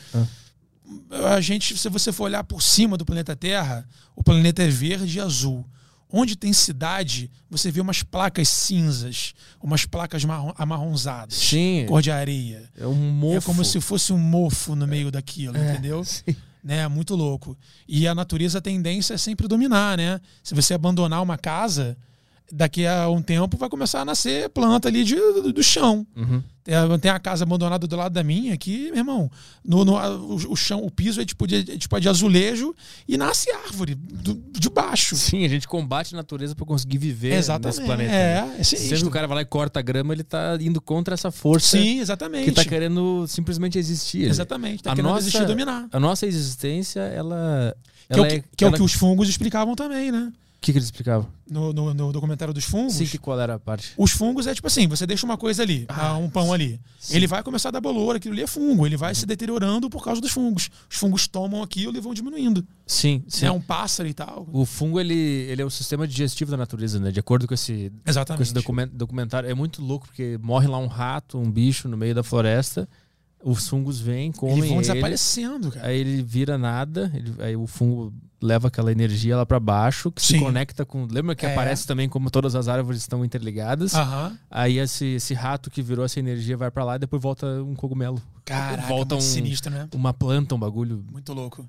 A 1.33 1.41
gente, 1.41 1.77
se 1.77 1.89
você 1.89 2.11
for 2.11 2.25
olhar 2.25 2.43
por 2.43 2.61
cima 2.61 2.97
do 2.97 3.05
planeta 3.05 3.35
Terra, 3.35 3.87
o 4.15 4.23
planeta 4.23 4.63
é 4.63 4.67
verde 4.67 5.17
e 5.17 5.21
azul. 5.21 5.65
Onde 6.09 6.37
tem 6.37 6.53
cidade, 6.53 7.29
você 7.49 7.69
vê 7.69 7.81
umas 7.81 8.01
placas 8.01 8.47
cinzas, 8.47 9.33
umas 9.61 9.85
placas 9.85 10.23
marrom, 10.23 10.53
amarronzadas, 10.57 11.35
Sim. 11.35 11.85
cor 11.87 12.01
de 12.01 12.09
areia. 12.09 12.69
É 12.77 12.87
um 12.87 12.95
mofo. 13.11 13.37
É 13.37 13.41
como 13.41 13.65
se 13.65 13.81
fosse 13.81 14.13
um 14.13 14.17
mofo 14.17 14.73
no 14.75 14.87
meio 14.87 15.11
daquilo, 15.11 15.57
É, 15.57 15.73
entendeu? 15.73 16.03
sim. 16.05 16.23
né? 16.63 16.87
Muito 16.87 17.13
louco. 17.13 17.57
E 17.85 18.07
a 18.07 18.15
natureza 18.15 18.59
a 18.59 18.61
tendência 18.61 19.15
é 19.15 19.17
sempre 19.17 19.49
dominar, 19.49 19.97
né? 19.97 20.21
Se 20.41 20.55
você 20.55 20.73
abandonar 20.73 21.21
uma 21.21 21.37
casa, 21.37 21.97
daqui 22.51 22.85
a 22.87 23.09
um 23.09 23.21
tempo 23.21 23.57
vai 23.57 23.69
começar 23.69 24.01
a 24.01 24.05
nascer 24.05 24.49
planta 24.49 24.87
ali 24.87 25.03
de, 25.03 25.15
do, 25.15 25.51
do 25.53 25.63
chão. 25.63 26.05
Uhum. 26.15 26.41
Tem 26.63 26.75
a, 26.75 26.97
tem 26.99 27.11
a 27.11 27.17
casa 27.19 27.45
abandonada 27.45 27.87
do 27.87 27.95
lado 27.95 28.11
da 28.13 28.23
minha 28.23 28.53
aqui, 28.53 28.89
meu 28.91 28.97
irmão. 28.97 29.31
No, 29.63 29.85
no- 29.85 29.95
o, 29.97 30.35
o 30.51 30.55
chão, 30.55 30.83
o 30.83 30.91
piso 30.91 31.21
é 31.21 31.25
tipo, 31.25 31.47
de, 31.47 31.55
é 31.57 31.77
tipo 31.77 31.97
de 31.99 32.09
azulejo 32.09 32.75
e 33.07 33.17
nasce 33.17 33.49
árvore 33.51 33.95
do- 33.95 34.33
de 34.51 34.69
baixo. 34.69 35.15
Sim, 35.15 35.45
a 35.45 35.47
gente 35.47 35.65
combate 35.67 36.13
a 36.13 36.17
natureza 36.17 36.53
para 36.55 36.65
conseguir 36.65 36.97
viver 36.97 37.33
Exatamente. 37.33 37.77
nesse 37.77 37.85
planeta. 37.87 38.11
É, 38.13 38.41
né? 38.41 38.53
é 38.55 38.57
que 38.57 38.63
sinistro. 38.65 39.07
o 39.07 39.11
cara 39.11 39.27
vai 39.27 39.35
lá 39.35 39.41
e 39.41 39.45
corta 39.45 39.79
a 39.79 39.81
grama, 39.81 40.13
ele 40.13 40.23
tá 40.23 40.57
indo 40.59 40.81
contra 40.81 41.13
essa 41.13 41.31
força 41.31 41.77
Sim, 41.77 41.99
exatamente. 41.99 42.45
que 42.45 42.51
tá 42.51 42.65
querendo 42.65 43.25
simplesmente 43.27 43.77
existir. 43.77 44.23
ali. 44.23 44.29
Exatamente. 44.29 44.83
Tá 44.83 44.91
A 44.91 44.95
querendo 44.95 45.09
nossa- 45.11 45.21
existir 45.21 45.41
e 45.43 45.45
dominar. 45.45 45.87
A 45.91 45.99
nossa 45.99 46.25
existência, 46.27 46.99
ela. 47.01 47.73
Que, 48.09 48.13
é 48.13 48.21
o 48.21 48.25
ela 48.25 48.27
que, 48.29 48.43
que 48.57 48.63
é 48.63 48.67
o 48.67 48.69
ela- 48.69 48.77
que 48.77 48.83
os 48.83 48.93
fungos 48.93 49.29
explicavam 49.29 49.73
também, 49.75 50.11
né? 50.11 50.31
O 50.57 50.59
que, 50.67 50.71
que 50.73 50.77
eles 50.79 50.85
explicavam? 50.87 51.27
No, 51.49 51.71
no, 51.71 51.93
no 51.93 52.11
documentário 52.11 52.53
dos 52.53 52.65
fungos. 52.65 52.95
Sim, 52.95 53.05
que 53.05 53.17
qual 53.17 53.39
era 53.39 53.53
a 53.53 53.59
parte? 53.59 53.93
Os 53.95 54.11
fungos 54.11 54.47
é 54.47 54.53
tipo 54.55 54.67
assim, 54.67 54.87
você 54.87 55.05
deixa 55.05 55.23
uma 55.25 55.37
coisa 55.37 55.61
ali, 55.63 55.85
Ah, 55.87 56.17
um 56.17 56.29
pão 56.29 56.51
ali. 56.51 56.79
sim. 56.99 57.15
Ele 57.15 57.27
vai 57.27 57.41
começar 57.43 57.69
a 57.69 57.71
dar 57.71 57.79
bolor, 57.79 58.15
aquilo 58.15 58.33
ali 58.33 58.41
é 58.43 58.47
fungo, 58.47 58.85
ele 58.85 58.97
vai 58.97 59.13
se 59.15 59.25
deteriorando 59.25 59.89
por 59.89 60.03
causa 60.03 60.19
dos 60.19 60.31
fungos. 60.31 60.69
Os 60.89 60.97
fungos 60.97 61.27
tomam 61.27 61.61
aquilo 61.63 61.95
e 61.95 62.01
vão 62.01 62.13
diminuindo. 62.13 62.65
Sim, 62.85 63.23
sim. 63.29 63.45
É 63.45 63.51
um 63.51 63.61
pássaro 63.61 64.09
e 64.09 64.13
tal. 64.13 64.47
O 64.51 64.65
fungo, 64.65 64.99
ele, 64.99 65.13
ele 65.13 65.61
é 65.61 65.65
o 65.65 65.69
sistema 65.69 66.07
digestivo 66.07 66.51
da 66.51 66.57
natureza, 66.57 66.99
né? 66.99 67.11
De 67.11 67.19
acordo 67.19 67.47
com 67.47 67.53
esse, 67.53 67.91
com 68.03 68.09
Exatamente. 68.09 68.43
esse 68.43 68.53
documen- 68.53 68.89
documentário. 68.91 69.49
É 69.49 69.53
muito 69.53 69.81
louco, 69.81 70.07
porque 70.07 70.37
morre 70.41 70.67
lá 70.67 70.79
um 70.79 70.87
rato, 70.87 71.37
um 71.37 71.49
bicho 71.49 71.87
no 71.87 71.95
meio 71.95 72.15
da 72.15 72.23
floresta, 72.23 72.89
os 73.43 73.67
fungos 73.67 73.99
vêm, 73.99 74.31
comem 74.31 74.57
Eles 74.57 74.69
vão 74.69 74.77
ele, 74.79 74.87
desaparecendo, 74.87 75.71
cara. 75.71 75.87
aí 75.87 75.99
ele 75.99 76.21
vira 76.23 76.57
nada, 76.57 77.11
ele- 77.13 77.33
aí 77.39 77.55
o 77.55 77.67
fungo 77.67 78.13
leva 78.41 78.67
aquela 78.67 78.91
energia 78.91 79.35
lá 79.35 79.45
pra 79.45 79.59
baixo, 79.59 80.11
que 80.11 80.21
se 80.21 80.33
Sim. 80.33 80.39
conecta 80.41 80.85
com... 80.85 81.07
Lembra 81.09 81.33
que 81.35 81.45
É. 81.45 81.51
aparece 81.51 81.87
também 81.87 82.07
como 82.07 82.29
todas 82.29 82.53
as 82.55 82.67
árvores 82.67 83.01
estão 83.01 83.25
interligadas? 83.25 83.95
Aham. 83.95 84.37
Aí 84.49 84.77
esse, 84.77 85.05
esse 85.15 85.33
rato 85.33 85.71
que 85.71 85.81
virou 85.81 86.05
essa 86.05 86.19
energia 86.19 86.55
vai 86.55 86.69
pra 86.69 86.83
lá 86.83 86.97
e 86.97 86.99
depois 86.99 87.21
volta 87.21 87.47
um 87.63 87.73
cogumelo. 87.75 88.21
Caraca, 88.45 88.83
volta 88.87 89.15
um- 89.15 89.21
sinistro, 89.21 89.71
né? 89.71 89.87
Uma 89.95 90.13
planta, 90.13 90.53
um 90.53 90.59
bagulho. 90.59 91.03
Muito 91.11 91.33
louco. 91.33 91.67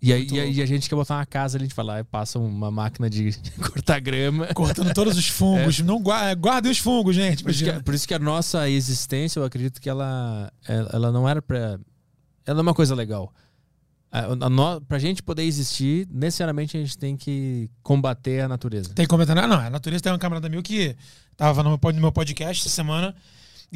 E 0.00 0.12
aí, 0.12 0.26
e 0.30 0.40
aí 0.40 0.62
a 0.62 0.66
gente 0.66 0.88
quer 0.88 0.94
botar 0.94 1.16
uma 1.16 1.26
casa 1.26 1.56
a 1.56 1.60
gente 1.60 1.74
vai 1.74 1.84
lá 1.84 2.00
e 2.00 2.04
passa 2.04 2.38
uma 2.38 2.70
máquina 2.70 3.08
de 3.08 3.30
cortar 3.72 3.98
grama. 3.98 4.46
Cortando 4.54 4.92
todos 4.92 5.16
os 5.16 5.26
fungos. 5.28 5.80
Não 5.80 6.00
gua- 6.00 6.34
guardem 6.34 6.70
os 6.70 6.78
fungos, 6.78 7.16
gente. 7.16 7.42
Por 7.42 7.50
isso, 7.50 7.64
que, 7.64 7.72
por 7.82 7.94
isso 7.94 8.06
que 8.06 8.14
a 8.14 8.18
nossa 8.18 8.68
existência, 8.68 9.40
eu 9.40 9.44
acredito 9.44 9.80
que 9.80 9.88
ela, 9.88 10.52
ela 10.68 10.90
ela 10.92 11.12
não 11.12 11.28
era 11.28 11.40
pra. 11.40 11.78
Ela 12.44 12.60
é 12.60 12.62
uma 12.62 12.74
coisa 12.74 12.94
legal. 12.94 13.32
A, 14.12 14.20
a 14.26 14.50
no, 14.50 14.80
pra 14.82 14.98
gente 14.98 15.22
poder 15.22 15.42
existir, 15.42 16.06
necessariamente 16.10 16.76
a 16.76 16.80
gente 16.80 16.96
tem 16.96 17.16
que 17.16 17.68
combater 17.82 18.42
a 18.42 18.48
natureza. 18.48 18.90
Tem 18.94 19.04
que 19.04 19.10
comentar? 19.10 19.34
Não, 19.34 19.48
não, 19.48 19.58
a 19.58 19.70
natureza 19.70 20.02
tem 20.04 20.12
um 20.12 20.18
camarada 20.18 20.48
meu 20.48 20.62
que 20.62 20.94
tava 21.36 21.62
no 21.62 21.78
meu 22.00 22.12
podcast 22.12 22.66
essa 22.66 22.74
semana 22.74 23.14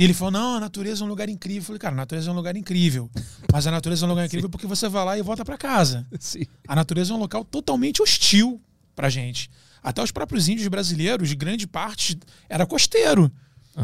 e 0.01 0.05
ele 0.05 0.15
falou: 0.15 0.31
Não, 0.31 0.55
a 0.55 0.61
natureza 0.61 1.05
é 1.05 1.07
um 1.07 1.09
lugar 1.11 1.29
incrível. 1.29 1.61
Eu 1.61 1.67
falei, 1.67 1.79
cara, 1.79 1.95
a 1.95 1.97
natureza 1.97 2.31
é 2.31 2.33
um 2.33 2.35
lugar 2.35 2.57
incrível. 2.57 3.11
Mas 3.53 3.67
a 3.67 3.71
natureza 3.71 4.03
é 4.03 4.07
um 4.07 4.09
lugar 4.09 4.25
incrível 4.25 4.49
porque 4.49 4.67
você 4.67 4.89
vai 4.89 5.05
lá 5.05 5.19
e 5.19 5.21
volta 5.21 5.45
pra 5.45 5.59
casa. 5.59 6.07
Sim. 6.19 6.47
A 6.67 6.75
natureza 6.75 7.13
é 7.13 7.17
um 7.17 7.19
local 7.19 7.45
totalmente 7.45 8.01
hostil 8.01 8.59
pra 8.97 9.11
gente. 9.11 9.51
Até 9.83 10.03
os 10.03 10.11
próprios 10.11 10.49
índios 10.49 10.67
brasileiros, 10.69 11.31
grande 11.35 11.67
parte, 11.67 12.19
era 12.49 12.65
costeiro. 12.65 13.31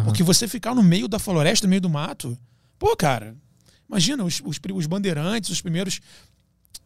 Porque 0.04 0.22
você 0.22 0.48
ficar 0.48 0.74
no 0.74 0.82
meio 0.82 1.06
da 1.06 1.18
floresta, 1.18 1.66
no 1.66 1.70
meio 1.70 1.82
do 1.82 1.90
mato, 1.90 2.36
pô, 2.78 2.96
cara, 2.96 3.36
imagina 3.86 4.24
os, 4.24 4.40
os, 4.42 4.58
os 4.74 4.86
bandeirantes, 4.86 5.50
os 5.50 5.60
primeiros 5.60 6.00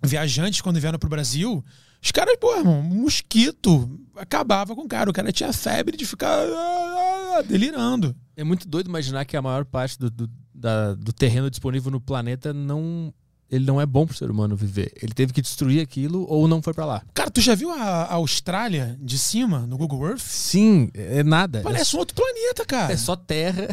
viajantes 0.03 0.61
quando 0.61 0.81
vieram 0.81 0.99
pro 0.99 1.09
Brasil, 1.09 1.65
os 2.03 2.11
caras, 2.13 2.37
pô, 2.41 2.57
irmão, 2.57 2.81
um 2.81 3.03
mosquito 3.03 3.99
acabava 4.17 4.75
com 4.75 4.83
o 4.83 4.89
cara. 4.89 5.11
O 5.11 5.13
cara 5.13 5.33
tinha 5.33 5.53
febre 5.53 5.97
de 5.97 6.05
ficar 6.07 6.29
ah, 6.47 7.37
ah, 7.39 7.43
delirando. 7.43 8.15
É 8.37 8.43
muito 8.45 8.67
doido 8.69 8.89
imaginar 8.89 9.25
que 9.25 9.37
a 9.37 9.43
maior 9.43 9.65
parte 9.65 9.99
do, 9.99 10.11
do, 10.11 10.31
da- 10.55 10.95
do 10.95 11.13
terreno 11.13 11.51
disponível 11.51 11.91
no 11.91 12.01
planeta 12.01 12.53
não. 12.53 13.13
Ele 13.51 13.65
não 13.67 13.81
é 13.81 13.85
bom 13.85 14.07
pro 14.07 14.17
ser 14.17 14.31
humano 14.31 14.55
viver. 14.55 14.93
Ele 15.03 15.13
teve 15.13 15.33
que 15.33 15.43
destruir 15.43 15.81
aquilo 15.83 16.25
ou 16.29 16.47
não 16.47 16.63
foi 16.63 16.73
pra 16.73 16.85
lá. 16.85 17.03
Cara, 17.13 17.33
tu 17.33 17.41
já 17.41 17.53
viu 17.57 17.69
a, 17.73 17.83
a 18.05 18.15
Austrália 18.15 18.97
de 19.01 19.19
cima 19.19 19.67
no 19.67 19.77
Google 19.77 20.07
Earth? 20.07 20.21
Sim, 20.23 20.89
é 20.95 21.25
nada. 21.25 21.61
Parece 21.61 21.97
um 21.97 21.99
outro 21.99 22.15
planeta, 22.15 22.63
É, 22.63 22.65
cara. 22.65 22.93
é 22.93 22.97
só 22.97 23.17
terra 23.17 23.67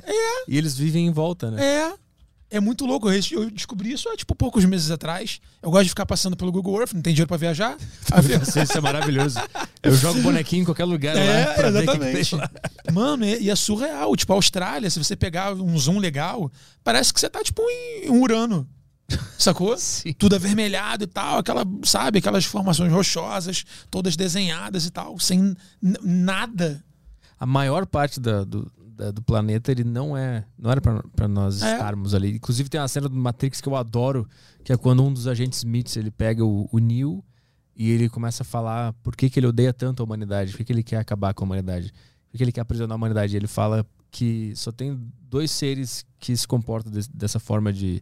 e 0.48 0.58
eles 0.58 0.76
vivem 0.76 1.06
em 1.06 1.12
volta, 1.12 1.52
né? 1.52 1.64
É. 1.64 1.94
É 2.50 2.60
muito 2.62 2.86
louco. 2.86 3.10
Eu 3.10 3.50
descobri 3.52 3.92
isso 3.92 4.08
há, 4.10 4.16
tipo, 4.16 4.34
poucos 4.34 4.64
meses 4.64 4.90
atrás. 4.90 5.42
Eu 5.62 5.70
gosto 5.70 5.84
de 5.84 5.90
ficar 5.90 6.06
passando 6.06 6.38
pelo 6.38 6.52
Google 6.52 6.80
Earth, 6.80 6.94
não 6.94 7.02
tem 7.02 7.14
dinheiro 7.14 7.28
pra 7.28 7.36
viajar. 7.38 7.76
Eu- 8.30 8.64
Isso, 8.64 8.78
é 8.78 8.82
maravilhoso. 8.82 9.38
Eu 9.84 9.94
jogo 9.96 10.22
bonequinho 10.22 10.62
em 10.62 10.66
qualquer 10.66 10.86
lugar 10.86 11.14
lá 11.16 11.54
pra 11.54 11.70
ver 11.72 11.84
o 11.90 11.92
que. 11.92 12.92
Mano, 12.94 13.26
e, 13.26 13.50
é 13.50 13.56
surreal. 13.56 14.16
Tipo, 14.16 14.32
a 14.32 14.36
Austrália, 14.38 14.90
se 14.90 14.98
você 14.98 15.16
pegar 15.16 15.54
um 15.54 15.78
zoom 15.78 16.00
legal, 16.00 16.50
parece 16.84 17.14
que 17.14 17.20
você 17.20 17.30
tá, 17.30 17.44
tipo, 17.44 17.62
em 17.70 18.10
um 18.10 18.22
Urano. 18.22 18.66
Sacou? 19.38 19.76
Sim. 19.80 20.14
Tudo 20.14 20.36
avermelhado 20.36 21.04
e 21.04 21.08
tal, 21.08 21.40
aquela, 21.40 21.64
sabe, 21.84 22.20
aquelas 22.20 22.46
formações 22.46 22.92
rochosas, 22.92 23.66
todas 23.92 24.16
desenhadas 24.16 24.86
e 24.86 24.90
tal, 24.90 25.20
sem 25.20 25.54
nada. 26.02 26.84
A 27.40 27.46
maior 27.46 27.86
parte 27.86 28.20
da- 28.20 28.44
do, 28.44 28.72
da- 28.98 29.12
do 29.12 29.22
planeta 29.22 29.72
ele 29.72 29.84
não 29.84 30.18
é 30.18 30.44
não 30.58 30.72
era 30.72 30.82
pra, 30.82 31.04
pra 31.16 31.28
nós 31.28 31.62
É. 31.62 31.74
estarmos 31.74 32.14
ali. 32.14 32.36
Inclusive 32.36 32.68
tem 32.70 32.82
uma 32.82 32.88
cena 32.88 33.08
do 33.08 33.16
Matrix 33.16 33.62
que 33.62 33.70
eu 33.70 33.76
adoro, 33.76 34.28
que 34.64 34.74
é 34.74 34.78
quando 34.78 35.04
um 35.04 35.14
dos 35.14 35.28
agentes 35.28 35.60
Smiths 35.60 35.96
ele 35.96 36.10
pega 36.12 36.44
o, 36.44 36.68
o 36.72 36.80
Neo 36.80 37.24
e 37.76 37.92
ele 37.92 38.10
começa 38.10 38.42
a 38.42 38.46
falar 38.46 38.94
por 39.04 39.16
que, 39.16 39.30
que 39.30 39.40
ele 39.40 39.48
odeia 39.48 39.72
tanto 39.72 40.02
a 40.02 40.06
humanidade, 40.06 40.52
por 40.52 40.58
que, 40.58 40.66
que 40.66 40.74
ele 40.74 40.84
quer 40.84 40.98
acabar 40.98 41.34
com 41.34 41.44
a 41.44 41.46
humanidade, 41.46 41.92
por 42.26 42.32
que, 42.32 42.38
que 42.38 42.44
ele 42.44 42.52
quer 42.52 42.62
aprisionar 42.62 42.96
a 42.96 42.98
humanidade. 42.98 43.34
E 43.36 43.38
ele 43.38 43.48
fala 43.48 43.86
que 44.10 44.52
só 44.56 44.72
tem 44.72 45.00
dois 45.30 45.52
seres 45.52 46.04
que 46.20 46.36
se 46.36 46.48
comportam 46.48 46.92
des- 46.92 47.08
dessa 47.08 47.40
forma 47.40 47.72
de 47.72 48.02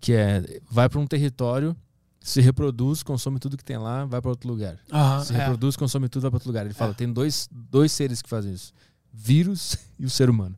que 0.00 0.12
é 0.12 0.60
vai 0.70 0.88
para 0.88 1.00
um 1.00 1.06
território, 1.06 1.74
se 2.20 2.40
reproduz, 2.40 3.02
consome 3.02 3.38
tudo 3.40 3.56
que 3.56 3.64
tem 3.64 3.78
lá, 3.78 4.04
vai 4.04 4.20
para 4.20 4.30
outro 4.30 4.48
lugar. 4.48 4.78
Aham, 4.92 5.24
Se 5.24 5.32
é. 5.34 5.38
reproduz, 5.38 5.74
consome 5.76 6.08
tudo, 6.08 6.22
vai 6.22 6.30
para 6.30 6.36
outro 6.36 6.48
lugar. 6.48 6.64
Ele 6.64 6.74
fala, 6.74 6.90
É. 6.92 6.94
tem 6.94 7.10
dois, 7.12 7.48
dois 7.50 7.90
seres 7.90 8.20
que 8.22 8.28
fazem 8.28 8.52
isso: 8.52 8.72
vírus 9.18 9.76
e 9.98 10.06
o 10.06 10.10
ser 10.10 10.30
humano. 10.30 10.56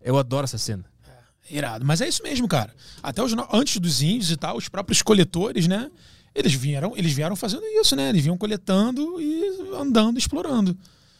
Eu 0.00 0.16
adoro 0.16 0.44
essa 0.44 0.58
cena. 0.58 0.84
Irado. 1.50 1.84
Mas 1.84 2.00
é 2.00 2.08
isso 2.08 2.22
mesmo, 2.22 2.48
cara. 2.48 2.74
Até 3.02 3.22
os, 3.22 3.32
antes 3.52 3.76
dos 3.78 4.02
índios 4.02 4.30
e 4.30 4.36
tal, 4.36 4.56
os 4.56 4.68
próprios 4.68 5.00
coletores, 5.02 5.66
né? 5.68 5.90
Eles 6.34 6.52
vieram, 6.52 6.92
eles 6.96 7.12
vieram 7.12 7.34
fazendo 7.36 7.64
isso, 7.64 7.94
né? 7.96 8.08
Eles 8.08 8.22
vinham 8.22 8.36
coletando 8.36 9.20
e 9.20 9.70
andando, 9.80 10.18
explorando. 10.18 10.76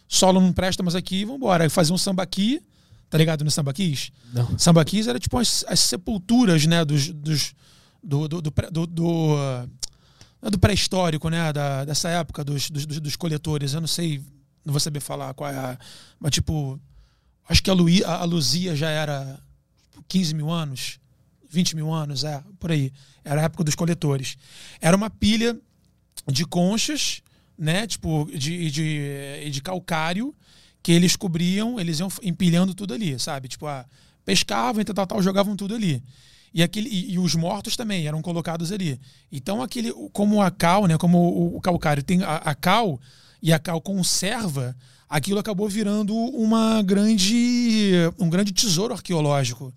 Solo 0.08 0.40
não 0.40 0.52
presta, 0.52 0.82
mas 0.82 0.94
aqui, 0.94 1.24
vambora. 1.24 1.64
Aí 1.64 1.70
fazia 1.70 1.94
um 1.94 1.98
sambaqui, 1.98 2.60
tá 3.08 3.16
ligado 3.16 3.44
no 3.44 3.50
sambaquis? 3.50 4.10
Não. 4.32 4.58
Sambaquis 4.58 5.06
era 5.06 5.18
tipo 5.18 5.38
as, 5.38 5.64
as 5.68 5.80
sepulturas, 5.80 6.66
né? 6.66 6.84
Dos, 6.84 7.08
dos, 7.12 7.54
do, 8.02 8.26
do, 8.28 8.42
do, 8.42 8.50
do, 8.72 8.86
do, 8.86 9.36
é 10.42 10.50
do 10.50 10.58
pré-histórico, 10.58 11.28
né? 11.28 11.52
Da, 11.52 11.84
dessa 11.84 12.08
época 12.08 12.42
dos, 12.44 12.68
dos- 12.68 12.84
dos 12.86 13.16
coletores. 13.16 13.74
Eu 13.74 13.80
não 13.80 13.88
sei, 13.88 14.20
não 14.66 14.72
vou 14.72 14.80
saber 14.80 14.98
falar 14.98 15.32
qual 15.32 15.48
é 15.48 15.56
a. 15.56 15.78
Mas 16.18 16.32
tipo, 16.32 16.78
acho 17.48 17.62
que 17.62 17.70
a, 17.70 17.74
a, 17.74 18.20
a 18.22 18.24
Luzia 18.24 18.74
já 18.74 18.90
era 18.90 19.38
15 20.08 20.34
mil 20.34 20.50
anos, 20.50 20.98
20 21.48 21.76
mil 21.76 21.92
anos, 21.92 22.24
é, 22.24 22.42
por 22.58 22.72
aí. 22.72 22.92
Era 23.24 23.42
a 23.42 23.44
época 23.44 23.62
dos 23.62 23.76
coletores. 23.76 24.36
Era 24.80 24.96
uma 24.96 25.08
pilha 25.08 25.56
de 26.26 26.44
conchas, 26.44 27.22
né? 27.56 27.86
Tipo, 27.86 28.28
de, 28.34 28.68
de, 28.70 29.50
de 29.50 29.62
calcário, 29.62 30.34
que 30.82 30.90
eles 30.90 31.14
cobriam, 31.14 31.78
eles 31.78 32.00
iam 32.00 32.08
empilhando 32.20 32.74
tudo 32.74 32.92
ali, 32.92 33.16
sabe? 33.20 33.46
Tipo, 33.46 33.68
ah, 33.68 33.86
pescavam 34.24 34.82
e 34.82 34.84
tal, 34.84 34.96
tal, 34.96 35.06
tal, 35.06 35.22
jogavam 35.22 35.54
tudo 35.54 35.76
ali. 35.76 36.02
E, 36.52 36.60
aquele, 36.60 36.88
e, 36.88 37.12
e 37.12 37.18
os 37.20 37.36
mortos 37.36 37.76
também 37.76 38.08
eram 38.08 38.20
colocados 38.20 38.72
ali. 38.72 39.00
Então, 39.30 39.62
aquele, 39.62 39.92
como 40.12 40.42
a 40.42 40.50
cal, 40.50 40.86
né? 40.86 40.98
Como 40.98 41.18
o, 41.18 41.56
o 41.56 41.60
calcário 41.60 42.02
tem 42.02 42.24
a, 42.24 42.36
a 42.36 42.54
cal 42.54 43.00
e 43.42 43.52
a 43.52 43.58
cal 43.58 43.80
conserva, 43.80 44.76
aquilo 45.08 45.38
acabou 45.38 45.68
virando 45.68 46.14
uma 46.14 46.82
grande, 46.82 47.92
um 48.18 48.28
grande 48.28 48.52
tesouro 48.52 48.94
arqueológico. 48.94 49.72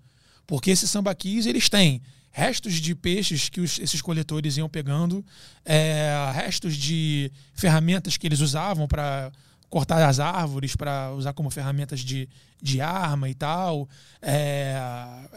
Porque 0.46 0.70
esses 0.70 0.90
sambaquis, 0.90 1.46
eles 1.46 1.68
têm 1.68 2.02
restos 2.32 2.74
de 2.74 2.94
peixes 2.94 3.48
que 3.48 3.60
os- 3.60 3.78
esses 3.78 4.00
coletores 4.00 4.56
iam 4.56 4.68
pegando, 4.68 5.24
é, 5.64 6.12
restos 6.34 6.76
de 6.76 7.30
ferramentas 7.54 8.16
que 8.16 8.26
eles 8.26 8.40
usavam 8.40 8.86
para 8.88 9.30
cortar 9.68 10.02
as 10.08 10.18
árvores, 10.18 10.74
para 10.74 11.12
usar 11.12 11.32
como 11.32 11.48
ferramentas 11.50 12.00
de, 12.00 12.28
de 12.60 12.80
arma 12.80 13.28
e 13.28 13.34
tal, 13.34 13.88
é, 14.20 14.76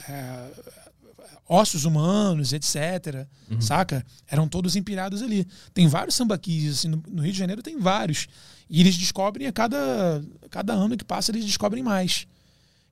é, 0.09 0.82
ossos 1.47 1.85
humanos, 1.85 2.53
etc. 2.53 3.27
Saca? 3.59 4.05
Eram 4.27 4.47
todos 4.47 4.75
empilhados 4.75 5.21
ali. 5.21 5.47
Tem 5.73 5.87
vários 5.87 6.15
sambaquis, 6.15 6.79
assim, 6.79 6.87
no, 6.87 7.03
no 7.07 7.21
Rio 7.21 7.31
de 7.31 7.37
Janeiro 7.37 7.61
tem 7.61 7.77
vários. 7.77 8.27
E 8.69 8.79
eles 8.79 8.97
descobrem 8.97 9.47
a 9.47 9.51
cada, 9.51 10.23
cada 10.49 10.73
ano 10.73 10.97
que 10.97 11.03
passa, 11.03 11.31
eles 11.31 11.45
descobrem 11.45 11.83
mais. 11.83 12.27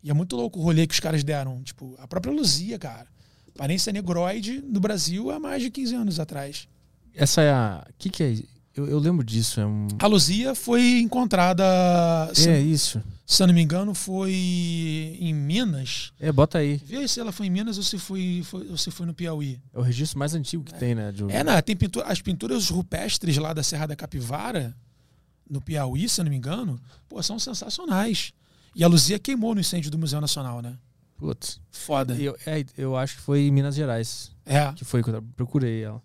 E 0.04 0.10
é 0.10 0.14
muito 0.14 0.36
louco 0.36 0.60
o 0.60 0.64
rolê 0.64 0.86
que 0.86 0.94
os 0.94 1.00
caras 1.00 1.24
deram. 1.24 1.62
Tipo, 1.64 1.96
a 2.00 2.08
própria 2.08 2.34
Luzia, 2.34 2.78
cara. 2.78 3.08
Aparência 3.56 3.92
negroide 3.92 4.62
no 4.62 4.80
Brasil 4.80 5.30
há 5.30 5.40
mais 5.40 5.62
de 5.62 5.70
15 5.70 5.96
anos 5.96 6.20
atrás. 6.20 6.68
Essa 7.14 7.42
é 7.42 7.52
a. 7.52 7.86
O 7.90 7.94
que, 7.98 8.10
que 8.10 8.24
é? 8.24 8.36
Eu, 8.76 8.88
eu 8.88 9.00
lembro 9.00 9.24
disso. 9.26 9.60
É 9.60 9.66
um. 9.66 9.88
A 10.00 10.08
Luzia 10.08 10.56
foi 10.56 11.00
encontrada, 11.00 11.64
se, 12.34 12.50
É 12.50 12.60
isso. 12.60 13.02
se 13.26 13.44
eu 13.44 13.48
não 13.48 13.54
me 13.54 13.62
engano, 13.62 13.94
foi 13.94 14.32
em 15.20 15.34
Minas. 15.34 16.14
É, 16.20 16.32
bota 16.32 16.60
aí. 16.60 16.78
Vê 16.86 17.06
se 17.08 17.20
ela 17.20 17.32
foi 17.32 17.48
em 17.48 17.50
Minas 17.50 17.78
ou 17.78 17.84
se 17.84 17.98
foi, 17.98 18.42
foi- 18.46 18.68
ou 18.70 18.78
se 18.78 18.90
foi 18.92 19.06
no 19.06 19.14
Piauí. 19.14 19.60
É 19.74 19.80
o 19.80 19.82
registro 19.82 20.18
mais 20.20 20.34
antigo 20.34 20.64
que 20.64 20.74
tem, 20.74 20.96
né? 20.96 21.12
de 21.12 21.24
É, 21.30 21.44
né? 21.44 21.62
Tem 21.62 21.76
pintura, 21.76 22.06
as 22.06 22.22
pinturas 22.22 22.70
rupestres 22.70 23.38
lá 23.38 23.54
da 23.54 23.62
Serra 23.64 23.88
da 23.88 23.96
Capivara, 23.96 24.74
no 25.50 25.60
Piauí, 25.62 26.08
se 26.08 26.22
eu 26.22 26.24
não 26.26 26.32
me 26.32 26.38
engano, 26.38 26.80
pô, 27.10 27.22
são 27.22 27.38
sensacionais. 27.38 28.32
E 28.74 28.86
a 28.86 28.88
Luzia 28.88 29.20
queimou 29.20 29.54
no 29.54 29.60
incêndio 29.60 29.92
do 29.92 29.98
Museu 29.98 30.22
Nacional, 30.22 30.62
né? 30.62 30.78
Putz. 31.18 31.60
Foda. 31.70 32.16
Eu, 32.16 32.36
é, 32.48 32.66
eu 32.78 32.96
acho 32.96 33.16
que 33.18 33.22
foi 33.22 33.42
em 33.42 33.52
Minas 33.52 33.76
Gerais. 33.76 34.32
É. 34.46 34.72
Que 34.74 34.86
foi 34.86 35.04
quando 35.04 35.18
eu 35.18 35.24
procurei 35.36 35.84
ela. 35.84 36.02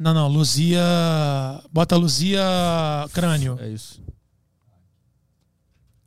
Não, 0.00 0.14
não, 0.14 0.28
Luzia. 0.28 0.80
Bota 1.70 1.94
Luzia 1.94 2.40
crânio. 3.12 3.58
É 3.60 3.68
isso. 3.68 4.00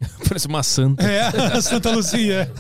Parece 0.27 0.47
uma 0.47 0.63
santa. 0.63 1.03
É, 1.03 1.61
Santa 1.61 1.91
Luzia. 1.91 2.51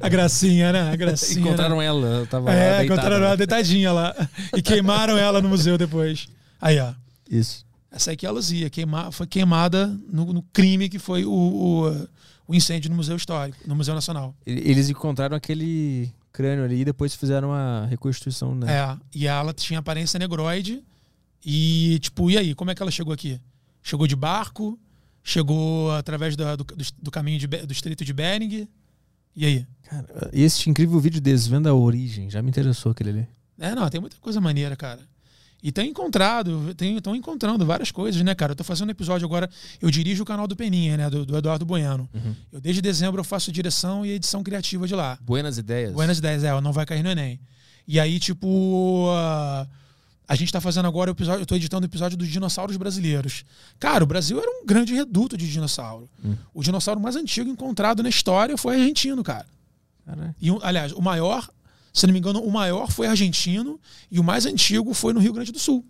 A 0.00 0.08
gracinha, 0.08 0.72
né? 0.72 0.90
A 0.90 0.96
gracinha. 0.96 1.40
Encontraram 1.40 1.76
né? 1.76 1.84
ela, 1.84 2.06
ela 2.06 2.26
tava 2.26 2.46
lá 2.46 2.52
É, 2.54 2.78
deitada. 2.78 2.84
encontraram 2.86 3.26
ela 3.26 3.36
deitadinha 3.36 3.92
lá. 3.92 4.14
E 4.56 4.62
queimaram 4.62 5.18
ela 5.18 5.42
no 5.42 5.50
museu 5.50 5.76
depois. 5.76 6.28
Aí, 6.58 6.80
ó. 6.80 6.94
Isso. 7.30 7.66
Essa 7.92 8.12
aqui 8.12 8.24
é 8.24 8.28
a 8.30 8.32
Luzia. 8.32 8.70
Queima, 8.70 9.12
foi 9.12 9.26
queimada 9.26 9.86
no, 10.10 10.32
no 10.32 10.42
crime 10.44 10.88
que 10.88 10.98
foi 10.98 11.26
o, 11.26 11.30
o, 11.30 12.08
o 12.48 12.54
incêndio 12.54 12.88
no 12.88 12.96
Museu 12.96 13.16
Histórico, 13.16 13.58
no 13.66 13.76
Museu 13.76 13.94
Nacional. 13.94 14.34
Eles 14.46 14.88
encontraram 14.88 15.36
aquele 15.36 16.10
crânio 16.34 16.64
ali 16.64 16.80
e 16.80 16.84
depois 16.84 17.14
fizeram 17.14 17.48
uma 17.50 17.86
reconstituição, 17.86 18.54
né? 18.54 18.66
É. 18.70 18.98
E 19.14 19.26
ela 19.26 19.54
tinha 19.54 19.78
aparência 19.78 20.18
negroide. 20.18 20.82
E, 21.46 21.98
tipo, 22.00 22.30
e 22.30 22.36
aí? 22.36 22.54
Como 22.54 22.70
é 22.70 22.74
que 22.74 22.82
ela 22.82 22.90
chegou 22.90 23.14
aqui? 23.14 23.40
Chegou 23.82 24.06
de 24.06 24.16
barco? 24.16 24.78
Chegou 25.22 25.92
através 25.92 26.36
do, 26.36 26.56
do, 26.56 26.66
do 27.00 27.10
caminho 27.10 27.38
de 27.38 27.46
do 27.46 27.72
Estreito 27.72 28.04
de 28.04 28.12
Bering? 28.12 28.68
E 29.36 29.46
aí? 29.46 29.66
Cara, 29.84 30.30
esse 30.32 30.68
incrível 30.68 30.98
vídeo 30.98 31.20
Desvenda 31.20 31.70
a 31.70 31.74
Origem, 31.74 32.28
já 32.28 32.42
me 32.42 32.50
interessou 32.50 32.92
aquele 32.92 33.10
ali. 33.10 33.28
É, 33.58 33.74
não, 33.74 33.88
tem 33.88 34.00
muita 34.00 34.16
coisa 34.20 34.40
maneira, 34.40 34.74
cara. 34.74 35.00
E 35.64 35.72
tem 35.72 35.88
encontrado, 35.88 36.74
estão 36.78 37.16
encontrando 37.16 37.64
várias 37.64 37.90
coisas, 37.90 38.20
né, 38.20 38.34
cara? 38.34 38.52
Eu 38.52 38.56
tô 38.56 38.62
fazendo 38.62 38.88
um 38.88 38.90
episódio 38.90 39.24
agora, 39.24 39.48
eu 39.80 39.90
dirijo 39.90 40.22
o 40.22 40.26
canal 40.26 40.46
do 40.46 40.54
Peninha, 40.54 40.94
né, 40.98 41.08
do, 41.08 41.24
do 41.24 41.34
Eduardo 41.38 41.64
Bueno. 41.64 42.06
Uhum. 42.12 42.34
Eu 42.52 42.60
desde 42.60 42.82
dezembro 42.82 43.18
eu 43.18 43.24
faço 43.24 43.50
direção 43.50 44.04
e 44.04 44.10
edição 44.10 44.42
criativa 44.42 44.86
de 44.86 44.94
lá. 44.94 45.16
Buenas 45.22 45.56
ideias. 45.56 45.94
Buenas 45.94 46.18
ideias, 46.18 46.44
é, 46.44 46.60
não 46.60 46.70
vai 46.70 46.84
cair 46.84 47.02
no 47.02 47.08
Enem. 47.08 47.40
E 47.88 47.98
aí, 47.98 48.20
tipo, 48.20 49.08
uh, 49.08 49.66
a 50.28 50.34
gente 50.34 50.52
tá 50.52 50.60
fazendo 50.60 50.86
agora 50.86 51.10
o 51.10 51.14
episódio, 51.14 51.40
eu 51.40 51.46
tô 51.46 51.56
editando 51.56 51.86
o 51.86 51.88
episódio 51.88 52.18
dos 52.18 52.28
dinossauros 52.28 52.76
brasileiros. 52.76 53.46
Cara, 53.80 54.04
o 54.04 54.06
Brasil 54.06 54.38
era 54.38 54.50
um 54.50 54.66
grande 54.66 54.92
reduto 54.92 55.34
de 55.34 55.50
dinossauro. 55.50 56.10
Hum. 56.22 56.36
O 56.52 56.62
dinossauro 56.62 57.00
mais 57.00 57.16
antigo 57.16 57.48
encontrado 57.48 58.02
na 58.02 58.10
história 58.10 58.58
foi 58.58 58.74
argentino, 58.74 59.22
cara. 59.22 59.46
Caralho. 60.04 60.34
E, 60.38 60.50
aliás, 60.60 60.92
o 60.92 61.00
maior, 61.00 61.48
se 61.94 62.06
não 62.06 62.12
me 62.12 62.18
engano, 62.18 62.40
o 62.42 62.50
maior 62.50 62.90
foi 62.90 63.06
argentino 63.06 63.80
e 64.10 64.18
o 64.20 64.24
mais 64.24 64.44
antigo 64.44 64.92
foi 64.92 65.14
no 65.14 65.20
Rio 65.20 65.32
Grande 65.32 65.52
do 65.52 65.58
Sul. 65.58 65.82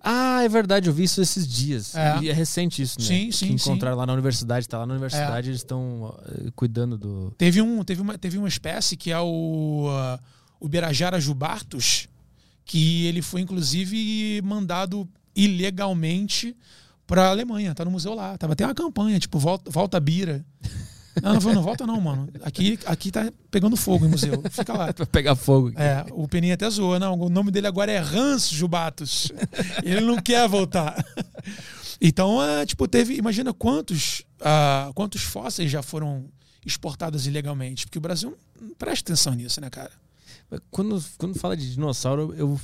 Ah, 0.00 0.42
é 0.42 0.48
verdade, 0.48 0.88
eu 0.88 0.92
vi 0.92 1.04
isso 1.04 1.20
esses 1.22 1.48
dias. 1.48 1.94
É. 1.94 2.18
E 2.20 2.28
é 2.28 2.32
recente 2.32 2.82
isso, 2.82 3.00
né? 3.00 3.06
Sim, 3.06 3.32
sim, 3.32 3.46
Que 3.48 3.52
encontraram 3.54 3.96
lá 3.96 4.04
na 4.06 4.12
universidade, 4.12 4.68
tá 4.68 4.78
lá 4.78 4.86
na 4.86 4.92
É. 4.92 4.96
universidade, 4.96 5.48
eles 5.48 5.60
estão 5.60 6.14
cuidando 6.54 6.98
do. 6.98 7.32
Teve, 7.38 7.62
um, 7.62 7.82
teve, 7.82 8.02
uma, 8.02 8.18
teve 8.18 8.36
uma 8.38 8.48
espécie 8.48 8.96
que 8.96 9.10
é 9.10 9.18
o, 9.18 9.86
uh, 9.88 10.20
o 10.60 10.68
Birajara 10.68 11.18
jubartus, 11.18 12.06
que 12.64 13.06
ele 13.06 13.22
foi 13.22 13.40
inclusive 13.40 14.40
mandado 14.44 15.08
ilegalmente 15.34 16.54
para 17.06 17.26
a 17.26 17.30
Alemanha. 17.30 17.74
Tá 17.74 17.84
no 17.84 17.90
museu 17.90 18.14
lá. 18.14 18.36
Tava 18.38 18.52
até 18.52 18.64
uma 18.64 18.74
campanha, 18.74 19.18
tipo, 19.18 19.38
volta, 19.38 19.70
volta 19.70 19.96
a 19.96 20.00
Bira. 20.00 20.44
Não, 21.22 21.34
não, 21.34 21.54
não 21.54 21.62
volta 21.62 21.86
não, 21.86 22.00
mano. 22.00 22.28
Aqui, 22.42 22.78
aqui 22.86 23.10
tá 23.10 23.32
pegando 23.50 23.76
fogo 23.76 24.04
em 24.04 24.08
museu. 24.08 24.42
Fica 24.50 24.72
lá. 24.72 24.92
Pra 24.94 25.06
pegar 25.06 25.36
fogo. 25.36 25.72
É, 25.76 26.04
o 26.10 26.26
Peninha 26.26 26.54
até 26.54 26.68
zoou. 26.68 26.98
Não, 26.98 27.18
o 27.18 27.28
nome 27.28 27.50
dele 27.50 27.66
agora 27.66 27.90
é 27.90 27.98
Hans 27.98 28.48
Jubatus. 28.48 29.30
Ele 29.82 30.00
não 30.00 30.16
quer 30.20 30.48
voltar. 30.48 31.04
Então, 32.00 32.42
é, 32.42 32.66
tipo, 32.66 32.86
teve. 32.88 33.14
Imagina 33.14 33.52
quantos, 33.52 34.22
ah, 34.40 34.90
quantos 34.94 35.22
fósseis 35.22 35.70
já 35.70 35.82
foram 35.82 36.28
exportados 36.66 37.26
ilegalmente. 37.26 37.86
Porque 37.86 37.98
o 37.98 38.00
Brasil 38.00 38.36
não 38.60 38.74
presta 38.74 39.12
atenção 39.12 39.34
nisso, 39.34 39.60
né, 39.60 39.70
cara? 39.70 39.92
Quando, 40.70 41.02
quando 41.18 41.38
fala 41.38 41.56
de 41.56 41.72
dinossauro, 41.72 42.34
eu. 42.36 42.60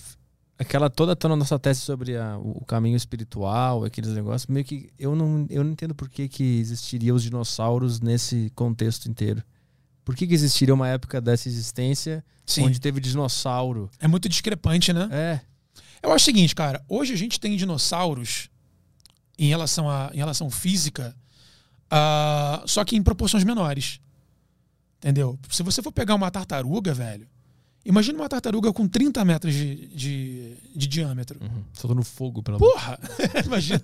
Aquela 0.60 0.90
toda 0.90 1.16
a 1.18 1.36
nossa 1.36 1.58
tese 1.58 1.80
sobre 1.80 2.16
a- 2.18 2.38
o 2.38 2.62
caminho 2.66 2.94
espiritual, 2.96 3.82
aqueles 3.82 4.10
negócios, 4.10 4.46
meio 4.46 4.64
que 4.64 4.90
eu 4.98 5.16
não, 5.16 5.46
eu 5.48 5.64
não 5.64 5.72
entendo 5.72 5.94
por 5.94 6.08
que, 6.10 6.28
que 6.28 6.58
existiriam 6.60 7.16
os 7.16 7.22
dinossauros 7.22 7.98
nesse 7.98 8.52
contexto 8.54 9.06
inteiro. 9.08 9.42
Por 10.04 10.14
que, 10.14 10.26
que 10.26 10.34
existiria 10.34 10.74
uma 10.74 10.86
época 10.86 11.18
dessa 11.18 11.48
existência 11.48 12.22
Sim. 12.44 12.66
onde 12.66 12.78
teve 12.78 13.00
dinossauro? 13.00 13.88
É 13.98 14.06
muito 14.06 14.28
discrepante, 14.28 14.92
né? 14.92 15.08
É. 15.10 15.40
Eu 16.02 16.12
acho 16.12 16.24
o 16.24 16.26
seguinte, 16.26 16.54
cara. 16.54 16.84
Hoje 16.88 17.14
a 17.14 17.16
gente 17.16 17.40
tem 17.40 17.56
dinossauros 17.56 18.50
em 19.38 19.48
relação 19.48 19.88
a 19.88 20.10
em 20.12 20.18
relação 20.18 20.50
física, 20.50 21.16
ah, 21.90 22.62
só 22.66 22.84
que 22.84 22.96
em 22.96 23.02
proporções 23.02 23.44
menores. 23.44 23.98
Entendeu? 24.98 25.38
Se 25.48 25.62
você 25.62 25.82
for 25.82 25.92
pegar 25.92 26.14
uma 26.14 26.30
tartaruga, 26.30 26.92
velho, 26.92 27.26
imagina 27.84 28.18
uma 28.18 28.28
tartaruga 28.28 28.72
com 28.72 28.86
30 28.86 29.24
metros 29.24 29.54
de, 29.54 29.86
de, 29.88 30.56
de 30.74 30.86
diâmetro. 30.86 31.38
Uhum. 31.40 31.62
Soltando 31.72 32.02
fogo 32.02 32.42
pela. 32.42 32.58
Porra! 32.58 32.98
Imagina. 33.44 33.80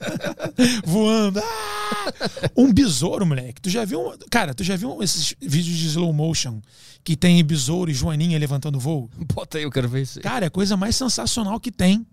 Voando. 0.84 1.40
Ah! 1.40 2.50
Um 2.56 2.72
besouro, 2.72 3.26
moleque. 3.26 3.60
Tu 3.60 3.70
já 3.70 3.84
viu. 3.84 4.14
Cara, 4.30 4.54
tu 4.54 4.64
já 4.64 4.76
viu 4.76 5.02
esses 5.02 5.34
vídeos 5.40 5.76
de 5.76 5.86
slow 5.86 6.12
motion 6.12 6.60
que 7.04 7.16
tem 7.16 7.42
besouro 7.44 7.90
e 7.90 7.94
joaninha 7.94 8.38
levantando 8.38 8.80
voo? 8.80 9.08
Bota 9.34 9.58
aí, 9.58 9.64
eu 9.64 9.70
quero 9.70 9.88
ver 9.88 10.02
isso. 10.02 10.18
aí. 10.18 10.22
Cara, 10.22 10.46
é 10.46 10.48
a 10.48 10.50
coisa 10.50 10.76
mais 10.76 10.96
sensacional 10.96 11.58
que 11.60 11.70
tem. 11.70 12.06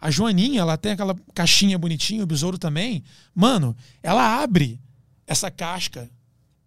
A 0.00 0.10
Joaninha, 0.10 0.62
ela 0.62 0.78
tem 0.78 0.92
aquela 0.92 1.14
caixinha 1.34 1.76
bonitinha, 1.76 2.24
o 2.24 2.26
besouro 2.26 2.56
também. 2.56 3.04
Mano, 3.34 3.76
ela 4.02 4.42
abre 4.42 4.80
essa 5.26 5.50
casca. 5.50 6.10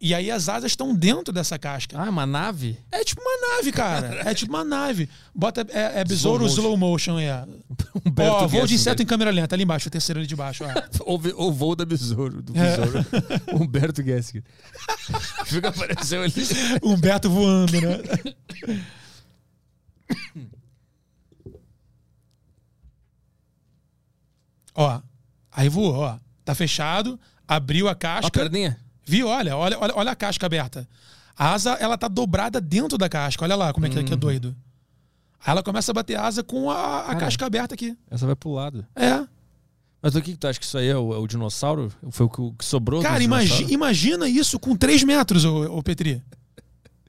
E 0.05 0.13
aí 0.13 0.29
as 0.29 0.49
asas 0.49 0.73
estão 0.73 0.93
dentro 0.93 1.33
dessa 1.33 1.57
casca. 1.57 1.97
Ah, 1.97 2.09
uma 2.09 2.25
nave? 2.25 2.77
É 2.91 3.05
tipo 3.05 3.21
uma 3.21 3.55
nave, 3.55 3.71
cara. 3.71 4.21
É 4.29 4.33
tipo 4.33 4.51
uma 4.51 4.61
nave. 4.65 5.07
Bota. 5.33 5.65
É, 5.69 6.01
é 6.01 6.03
besouro 6.03 6.45
Slow 6.45 6.65
slow 6.73 6.77
motion, 6.77 7.17
é. 7.19 7.45
Humberto 8.05 8.33
Ó, 8.43 8.47
voo 8.49 8.67
de 8.67 8.75
inseto 8.75 9.01
em 9.01 9.05
câmera 9.05 9.31
lenta, 9.31 9.55
ali 9.55 9.63
embaixo, 9.63 9.87
o 9.87 9.91
terceiro 9.91 10.19
ali 10.19 10.27
de 10.27 10.35
baixo. 10.35 10.65
ó. 10.65 10.67
Ou 11.37 11.53
voo 11.53 11.73
da 11.73 11.85
besouro, 11.85 12.41
do 12.41 12.51
É. 12.53 12.75
besouro. 12.77 13.05
Humberto 13.53 14.03
Gessinger. 14.03 14.43
Fica 15.45 15.69
apareceu 15.69 16.21
ali. 16.21 16.33
Humberto 16.83 17.29
voando, 17.29 17.71
né? 17.79 17.99
ó, 24.75 25.01
aí 25.51 25.69
voou, 25.69 25.95
ó. 25.95 26.17
Tá 26.43 26.53
fechado, 26.53 27.19
abriu 27.47 27.87
a 27.87 27.91
Ó, 27.91 27.93
a 27.93 27.95
casca. 27.95 28.31
perninha. 28.31 28.77
Viu? 29.05 29.27
Olha, 29.27 29.55
olha, 29.55 29.77
olha, 29.79 29.93
olha 29.95 30.11
a 30.11 30.15
casca 30.15 30.45
aberta. 30.45 30.87
A 31.37 31.53
asa, 31.53 31.71
ela 31.73 31.97
tá 31.97 32.07
dobrada 32.07 32.61
dentro 32.61 32.97
da 32.97 33.09
casca. 33.09 33.43
Olha 33.43 33.55
lá 33.55 33.73
como 33.73 33.85
é 33.85 33.89
que, 33.89 34.03
que 34.03 34.13
é 34.13 34.15
doido. 34.15 34.55
Aí 35.45 35.51
ela 35.51 35.63
começa 35.63 35.91
a 35.91 35.93
bater 35.93 36.17
asa 36.17 36.43
com 36.43 36.71
a, 36.71 37.01
a 37.01 37.05
Cara. 37.07 37.19
casca 37.19 37.45
aberta 37.45 37.73
aqui. 37.73 37.97
Essa 38.09 38.25
vai 38.25 38.35
pro 38.35 38.51
lado. 38.51 38.85
É. 38.95 39.25
Mas 40.01 40.15
o 40.15 40.21
que, 40.21 40.35
tu 40.35 40.47
acha 40.47 40.59
que 40.59 40.65
isso 40.65 40.77
aí 40.77 40.87
é 40.87 40.97
o, 40.97 41.13
é 41.13 41.17
o 41.17 41.27
dinossauro? 41.27 41.91
Foi 42.11 42.25
o 42.25 42.29
que, 42.29 42.65
sobrou? 42.65 43.01
Cara, 43.01 43.23
imagi 43.23 43.65
imagina 43.71 44.27
isso 44.27 44.59
com 44.59 44.75
3 44.75 45.03
metros, 45.03 45.45
ô, 45.45 45.77
ô 45.77 45.83
Petri. 45.83 46.21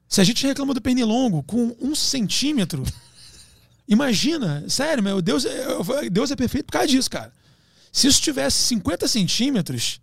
Se 0.07 0.21
a 0.21 0.23
gente 0.23 0.45
reclama 0.45 0.73
do 0.73 0.81
pernilongo 0.81 1.43
com 1.43 1.75
um 1.81 1.93
centímetro, 1.93 2.83
imagina, 3.87 4.63
sério, 4.69 5.03
meu 5.03 5.21
Deus, 5.21 5.45
é- 5.45 6.09
Deus 6.09 6.31
é 6.31 6.35
perfeito 6.35 6.65
por 6.67 6.73
causa 6.73 6.87
disso, 6.87 7.09
cara. 7.09 7.33
Se 7.91 8.07
isso 8.07 8.21
tivesse 8.21 8.57
50 8.63 9.07
centímetros, 9.07 10.01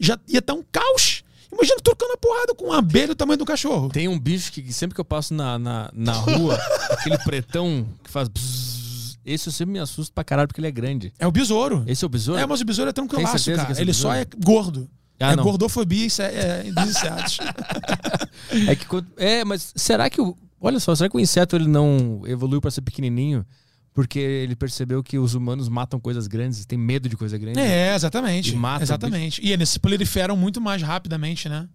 já 0.00 0.18
ia 0.28 0.38
estar 0.38 0.54
um 0.54 0.62
caos. 0.72 1.13
Imagina 1.54 1.78
trocando 1.82 2.12
a 2.12 2.16
porrada 2.16 2.54
com 2.54 2.66
uma 2.66 2.78
abelha 2.78 3.08
do 3.08 3.14
tamanho 3.14 3.38
do 3.38 3.44
cachorro. 3.44 3.88
Tem 3.88 4.08
um 4.08 4.18
bicho 4.18 4.52
que 4.52 4.72
sempre 4.72 4.94
que 4.94 5.00
eu 5.00 5.04
passo 5.04 5.32
na, 5.32 5.58
na, 5.58 5.90
na 5.94 6.12
rua, 6.12 6.58
aquele 6.90 7.18
pretão 7.18 7.86
que 8.02 8.10
faz. 8.10 8.28
bzzz, 8.28 9.18
esse 9.24 9.48
eu 9.48 9.52
sempre 9.52 9.72
me 9.72 9.78
assusto 9.78 10.12
pra 10.12 10.22
caralho 10.24 10.48
porque 10.48 10.60
ele 10.60 10.68
é 10.68 10.70
grande. 10.72 11.12
É 11.18 11.26
o 11.26 11.32
besouro. 11.32 11.82
Esse 11.86 12.04
é 12.04 12.06
o 12.06 12.10
besouro? 12.10 12.40
É, 12.40 12.46
mas 12.46 12.60
o 12.60 12.64
besouro 12.64 12.90
é 12.90 12.92
tranquilaço, 12.92 13.52
cara. 13.54 13.72
é 13.76 13.80
Ele 13.80 13.92
só 13.94 14.12
é 14.12 14.26
gordo. 14.44 14.88
Ah, 15.20 15.32
é 15.32 15.36
não. 15.36 15.44
gordofobia 15.44 16.04
inse- 16.06 16.20
é, 16.22 16.64
dos 16.64 16.90
insetos. 16.90 17.38
É 18.68 18.76
que 18.76 18.84
quando- 18.86 19.06
é, 19.16 19.44
mas 19.44 19.72
será 19.74 20.08
que 20.10 20.20
o 20.20 20.36
olha 20.60 20.78
só, 20.80 20.94
será 20.94 21.08
que 21.08 21.16
o 21.16 21.20
inseto 21.20 21.56
ele 21.56 21.66
não 21.68 22.22
evoluiu 22.26 22.60
pra 22.60 22.70
ser 22.70 22.80
pequenininho 22.82 23.44
porque 23.94 24.18
ele 24.18 24.54
percebeu 24.56 25.02
que 25.02 25.18
os 25.18 25.34
humanos 25.34 25.68
matam 25.68 25.98
coisas 26.00 26.26
grandes, 26.26 26.66
tem 26.66 26.76
medo 26.76 27.08
de 27.08 27.16
coisa 27.16 27.38
grande? 27.38 27.58
É, 27.60 27.94
exatamente. 27.94 28.52
E 28.52 28.56
mata 28.56 28.80
o 28.80 28.82
exatamente. 28.82 29.40
E 29.42 29.52
eles 29.52 29.68
se 29.70 29.78
proliferam 29.78 30.36
muito 30.36 30.60
mais 30.60 30.82
rapidamente, 30.82 31.48
né? 31.48 31.68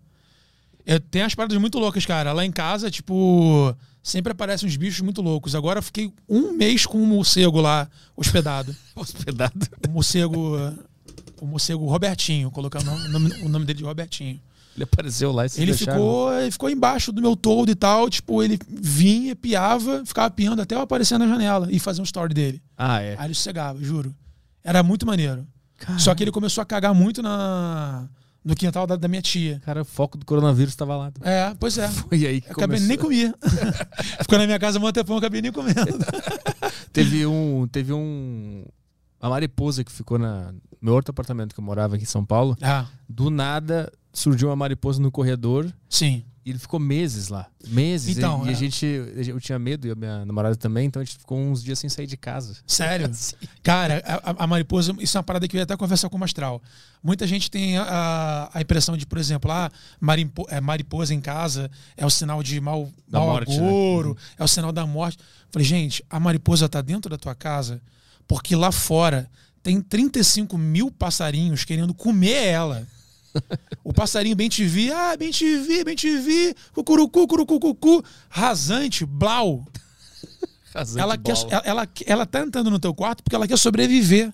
Eu 0.85 0.99
tenho 0.99 1.25
as 1.25 1.33
paradas 1.33 1.57
muito 1.57 1.79
loucas, 1.79 2.05
cara. 2.05 2.33
Lá 2.33 2.43
em 2.45 2.51
casa, 2.51 2.91
tipo, 2.91 3.75
sempre 4.03 4.31
aparecem 4.31 4.67
uns 4.67 4.75
bichos 4.75 5.01
muito 5.01 5.21
loucos. 5.21 5.55
Agora 5.55 5.79
eu 5.79 5.83
fiquei 5.83 6.11
um 6.27 6.51
mês 6.53 6.85
com 6.85 6.97
um 7.01 7.05
morcego 7.05 7.61
lá 7.61 7.87
hospedado. 8.17 8.75
Hospedado. 8.95 9.67
O 9.87 9.91
morcego. 9.91 10.57
O 11.41 11.45
morcego 11.45 11.85
Robertinho, 11.85 12.51
colocar 12.51 12.81
o 12.81 12.83
nome, 12.85 13.05
o 13.05 13.09
nome- 13.11 13.41
o 13.43 13.49
nome 13.49 13.65
dele 13.65 13.77
de 13.79 13.85
Robertinho. 13.85 14.41
Ele 14.79 14.85
apareceu 14.85 15.31
lá 15.33 15.45
e 15.45 15.49
se 15.49 15.61
Ele 15.61 15.71
deixaram. 15.73 15.99
ficou, 15.99 16.33
ele 16.33 16.51
ficou 16.51 16.69
embaixo 16.69 17.11
do 17.11 17.21
meu 17.21 17.35
toldo 17.35 17.69
e 17.69 17.75
tal. 17.75 18.09
Tipo, 18.09 18.41
ele 18.41 18.57
vinha, 18.69 19.35
piava, 19.35 20.03
ficava 20.05 20.29
piando 20.31 20.61
até 20.61 20.73
eu 20.75 20.79
aparecer 20.79 21.17
na 21.17 21.27
janela 21.27 21.67
e 21.69 21.79
fazer 21.79 21.99
um 22.01 22.05
story 22.05 22.33
dele. 22.33 22.61
Ah, 22.77 23.01
é. 23.01 23.15
Aí 23.19 23.27
ele 23.27 23.33
sossegava, 23.33 23.83
juro. 23.83 24.15
Era 24.63 24.81
muito 24.81 25.05
maneiro. 25.05 25.45
Só 25.97 26.15
que 26.15 26.23
ele 26.23 26.31
começou 26.31 26.61
a 26.61 26.65
cagar 26.65 26.93
muito 26.93 27.21
na, 27.21 28.07
no 28.43 28.55
quintal 28.55 28.87
da, 28.87 28.95
da 28.95 29.07
minha 29.07 29.21
tia. 29.21 29.61
Cara, 29.65 29.81
o 29.81 29.85
foco 29.85 30.17
do 30.17 30.25
coronavírus 30.25 30.75
tava 30.75 30.95
lá. 30.95 31.11
É, 31.21 31.53
pois 31.59 31.77
é. 31.77 31.87
Foi 31.91 32.25
aí 32.25 32.39
que 32.41 32.47
Eu 32.47 32.53
acabei 32.53 32.77
começou. 32.79 32.87
nem 32.87 32.97
comia. 32.97 33.35
Ficou 34.21 34.37
na 34.37 34.45
minha 34.45 34.59
casa 34.59 34.79
um 34.79 34.91
tempão, 34.91 35.17
acabei 35.17 35.41
nem 35.41 35.51
comendo. 35.51 35.75
Teve 36.91 37.25
um, 37.25 37.67
teve 37.71 37.93
um 37.93 38.65
uma 39.21 39.29
mariposa 39.29 39.83
que 39.83 39.91
ficou 39.91 40.17
na 40.17 40.51
no 40.51 40.61
meu 40.81 40.93
outro 40.93 41.11
apartamento 41.11 41.53
que 41.53 41.59
eu 41.59 41.63
morava 41.63 41.95
aqui 41.95 42.03
em 42.03 42.07
São 42.07 42.25
Paulo. 42.25 42.57
Ah, 42.61 42.85
Do 43.07 43.29
nada 43.29 43.91
surgiu 44.11 44.49
uma 44.49 44.55
mariposa 44.55 45.01
no 45.01 45.11
corredor 45.11 45.71
sim. 45.89 46.23
e 46.45 46.49
ele 46.49 46.59
ficou 46.59 46.79
meses 46.79 47.27
lá. 47.29 47.47
Meses. 47.67 48.17
Então, 48.17 48.43
e, 48.43 48.47
e 48.47 48.49
é. 48.49 48.53
a 48.53 48.55
gente 48.55 48.85
eu 48.85 49.39
tinha 49.39 49.59
medo 49.59 49.87
e 49.87 49.91
a 49.91 49.95
minha 49.95 50.25
namorada 50.25 50.55
também, 50.55 50.87
então 50.87 51.01
a 51.01 51.05
gente 51.05 51.17
ficou 51.17 51.37
uns 51.39 51.63
dias 51.63 51.77
sem 51.79 51.89
sair 51.89 52.07
de 52.07 52.17
casa. 52.17 52.57
Sério? 52.65 53.09
Cara, 53.61 54.01
a, 54.05 54.43
a- 54.43 54.47
mariposa, 54.47 54.95
isso 54.99 55.15
é 55.15 55.19
uma 55.19 55.23
parada 55.23 55.47
que 55.47 55.55
eu 55.55 55.59
ia 55.59 55.63
até 55.63 55.77
conversar 55.77 56.09
com 56.09 56.17
o 56.17 56.19
Mastral. 56.19 56.61
Muita 57.03 57.25
gente 57.27 57.49
tem 57.51 57.77
a, 57.77 58.49
a 58.53 58.61
impressão 58.61 58.97
de, 58.97 59.05
por 59.05 59.17
exemplo, 59.17 59.51
ah, 59.51 59.71
marimpo- 59.99 60.47
é, 60.49 60.59
mariposa 60.59 61.13
em 61.13 61.21
casa 61.21 61.69
é 61.95 62.05
o 62.05 62.09
sinal 62.09 62.41
de 62.41 62.59
mau, 62.59 62.89
Da 63.07 63.19
mau 63.19 63.29
morte, 63.29 63.51
né? 63.57 63.57
agouro, 63.57 64.17
é 64.37 64.43
o 64.43 64.47
sinal 64.47 64.71
da 64.71 64.85
morte. 64.85 65.17
Falei, 65.51 65.67
gente, 65.67 66.03
a 66.09 66.19
mariposa 66.19 66.67
tá 66.67 66.81
dentro 66.81 67.09
da 67.09 67.17
tua 67.17 67.35
casa 67.35 67.81
porque 68.27 68.55
lá 68.55 68.71
fora 68.71 69.29
tem 69.63 69.81
35 69.81 70.57
mil 70.57 70.91
passarinhos 70.91 71.63
querendo 71.63 71.93
comer 71.93 72.45
ela. 72.47 72.87
O 73.83 73.93
passarinho 73.93 74.35
bem 74.35 74.49
te 74.49 74.65
vi, 74.65 74.91
ah, 74.91 75.15
bem 75.17 75.31
te 75.31 75.57
vi, 75.57 75.83
bem 75.83 75.95
te 75.95 76.17
vi, 76.17 76.55
cucurucu, 76.73 77.27
curucucucu, 77.27 78.03
rasante, 78.29 79.05
blau. 79.05 79.65
Rasante 80.73 80.99
Ela, 81.01 81.17
quer, 81.17 81.35
ela, 81.49 81.61
ela, 81.65 81.87
ela 82.05 82.25
tá 82.25 82.41
entrando 82.41 82.69
no 82.69 82.79
teu 82.79 82.93
quarto 82.93 83.23
porque 83.23 83.35
ela 83.35 83.47
quer 83.47 83.57
sobreviver. 83.57 84.31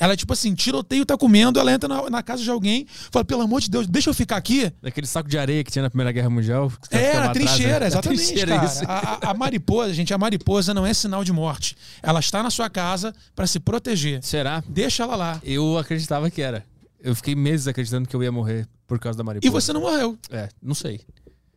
Ela, 0.00 0.16
tipo 0.16 0.32
assim, 0.32 0.54
tiroteio 0.54 1.04
tá 1.04 1.16
comendo, 1.18 1.58
ela 1.58 1.72
entra 1.72 1.88
na, 1.88 2.08
na 2.08 2.22
casa 2.22 2.40
de 2.40 2.48
alguém, 2.48 2.86
fala, 3.10 3.24
pelo 3.24 3.42
amor 3.42 3.60
de 3.60 3.68
Deus, 3.68 3.84
deixa 3.88 4.08
eu 4.08 4.14
ficar 4.14 4.36
aqui. 4.36 4.72
Daquele 4.80 5.08
saco 5.08 5.28
de 5.28 5.36
areia 5.36 5.64
que 5.64 5.72
tinha 5.72 5.82
na 5.82 5.90
Primeira 5.90 6.12
Guerra 6.12 6.30
Mundial. 6.30 6.70
É, 6.88 7.16
a 7.16 7.24
atrás, 7.24 7.32
trincheira, 7.32 7.80
né? 7.80 7.84
A 7.86 7.88
exatamente, 7.88 8.24
trincheira, 8.24 8.54
cara. 8.60 8.70
a- 8.86 9.30
a 9.30 9.34
mariposa, 9.34 9.92
gente, 9.92 10.14
a 10.14 10.18
mariposa 10.18 10.72
não 10.72 10.86
é 10.86 10.94
sinal 10.94 11.24
de 11.24 11.32
morte. 11.32 11.76
Ela 12.00 12.20
está 12.20 12.44
na 12.44 12.50
sua 12.50 12.70
casa 12.70 13.12
para 13.34 13.48
se 13.48 13.58
proteger. 13.58 14.22
Será? 14.22 14.62
Deixa 14.68 15.02
ela 15.02 15.16
lá. 15.16 15.40
Eu 15.42 15.76
acreditava 15.76 16.30
que 16.30 16.40
era. 16.40 16.64
Eu 17.00 17.14
fiquei 17.14 17.34
meses 17.34 17.66
acreditando 17.68 18.08
que 18.08 18.14
eu 18.16 18.22
ia 18.22 18.32
morrer 18.32 18.66
por 18.86 18.98
causa 18.98 19.16
da 19.16 19.24
mariposa. 19.24 19.46
E 19.46 19.50
você 19.50 19.72
não 19.72 19.80
morreu. 19.82 20.18
É, 20.30 20.48
não 20.62 20.74
sei. 20.74 21.00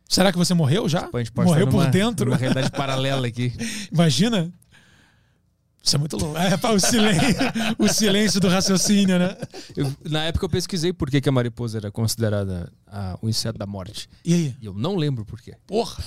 Será 0.08 0.30
que 0.30 0.38
você 0.38 0.52
morreu 0.54 0.88
já? 0.88 1.08
A 1.12 1.18
gente 1.18 1.32
pode 1.32 1.48
Morreu 1.48 1.64
estar 1.64 1.70
por 1.70 1.80
numa- 1.84 1.90
dentro? 1.90 2.26
Numa 2.26 2.36
realidade 2.36 2.70
paralela 2.70 3.26
aqui. 3.26 3.52
Imagina. 3.90 4.52
Isso 5.82 5.96
é 5.96 5.98
muito 5.98 6.16
louco. 6.16 6.38
É, 6.38 6.56
pá, 6.56 6.70
o, 6.70 6.78
silêncio, 6.78 7.26
o 7.78 7.88
silêncio 7.88 8.38
do 8.40 8.46
raciocínio, 8.48 9.18
né? 9.18 9.36
Eu- 9.76 9.92
na 10.08 10.22
época 10.24 10.44
eu 10.44 10.48
pesquisei 10.48 10.92
por 10.92 11.10
que, 11.10 11.20
que 11.20 11.28
a 11.28 11.32
mariposa 11.32 11.78
era 11.78 11.90
considerada 11.90 12.70
a- 12.86 13.18
o 13.20 13.28
inseto 13.28 13.58
da 13.58 13.66
morte. 13.66 14.08
E 14.24 14.32
aí? 14.34 14.56
E 14.60 14.66
eu 14.66 14.74
não 14.74 14.94
lembro 14.94 15.24
por 15.24 15.40
quê. 15.40 15.54
Porra! 15.66 16.04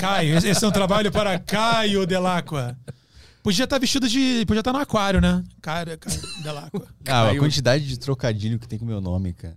Caio, 0.00 0.36
esse 0.36 0.48
esse 0.48 0.64
é 0.64 0.68
um 0.68 0.70
trabalho 0.70 1.10
para 1.10 1.38
Caio 1.40 2.06
Delacqua. 2.06 2.78
Podia 3.42 3.64
estar 3.64 3.78
vestido 3.78 4.08
de. 4.08 4.44
Podia 4.46 4.60
estar 4.60 4.72
no 4.72 4.78
aquário, 4.78 5.20
né? 5.20 5.42
Caio, 5.60 5.98
Caio 5.98 6.20
Delacqua. 6.42 6.88
Ah, 7.08 7.30
a 7.30 7.36
quantidade 7.38 7.86
de 7.86 7.98
trocadilho 7.98 8.58
que 8.58 8.68
tem 8.68 8.78
com 8.78 8.84
o 8.84 8.88
meu 8.88 9.00
nome, 9.00 9.32
cara. 9.32 9.56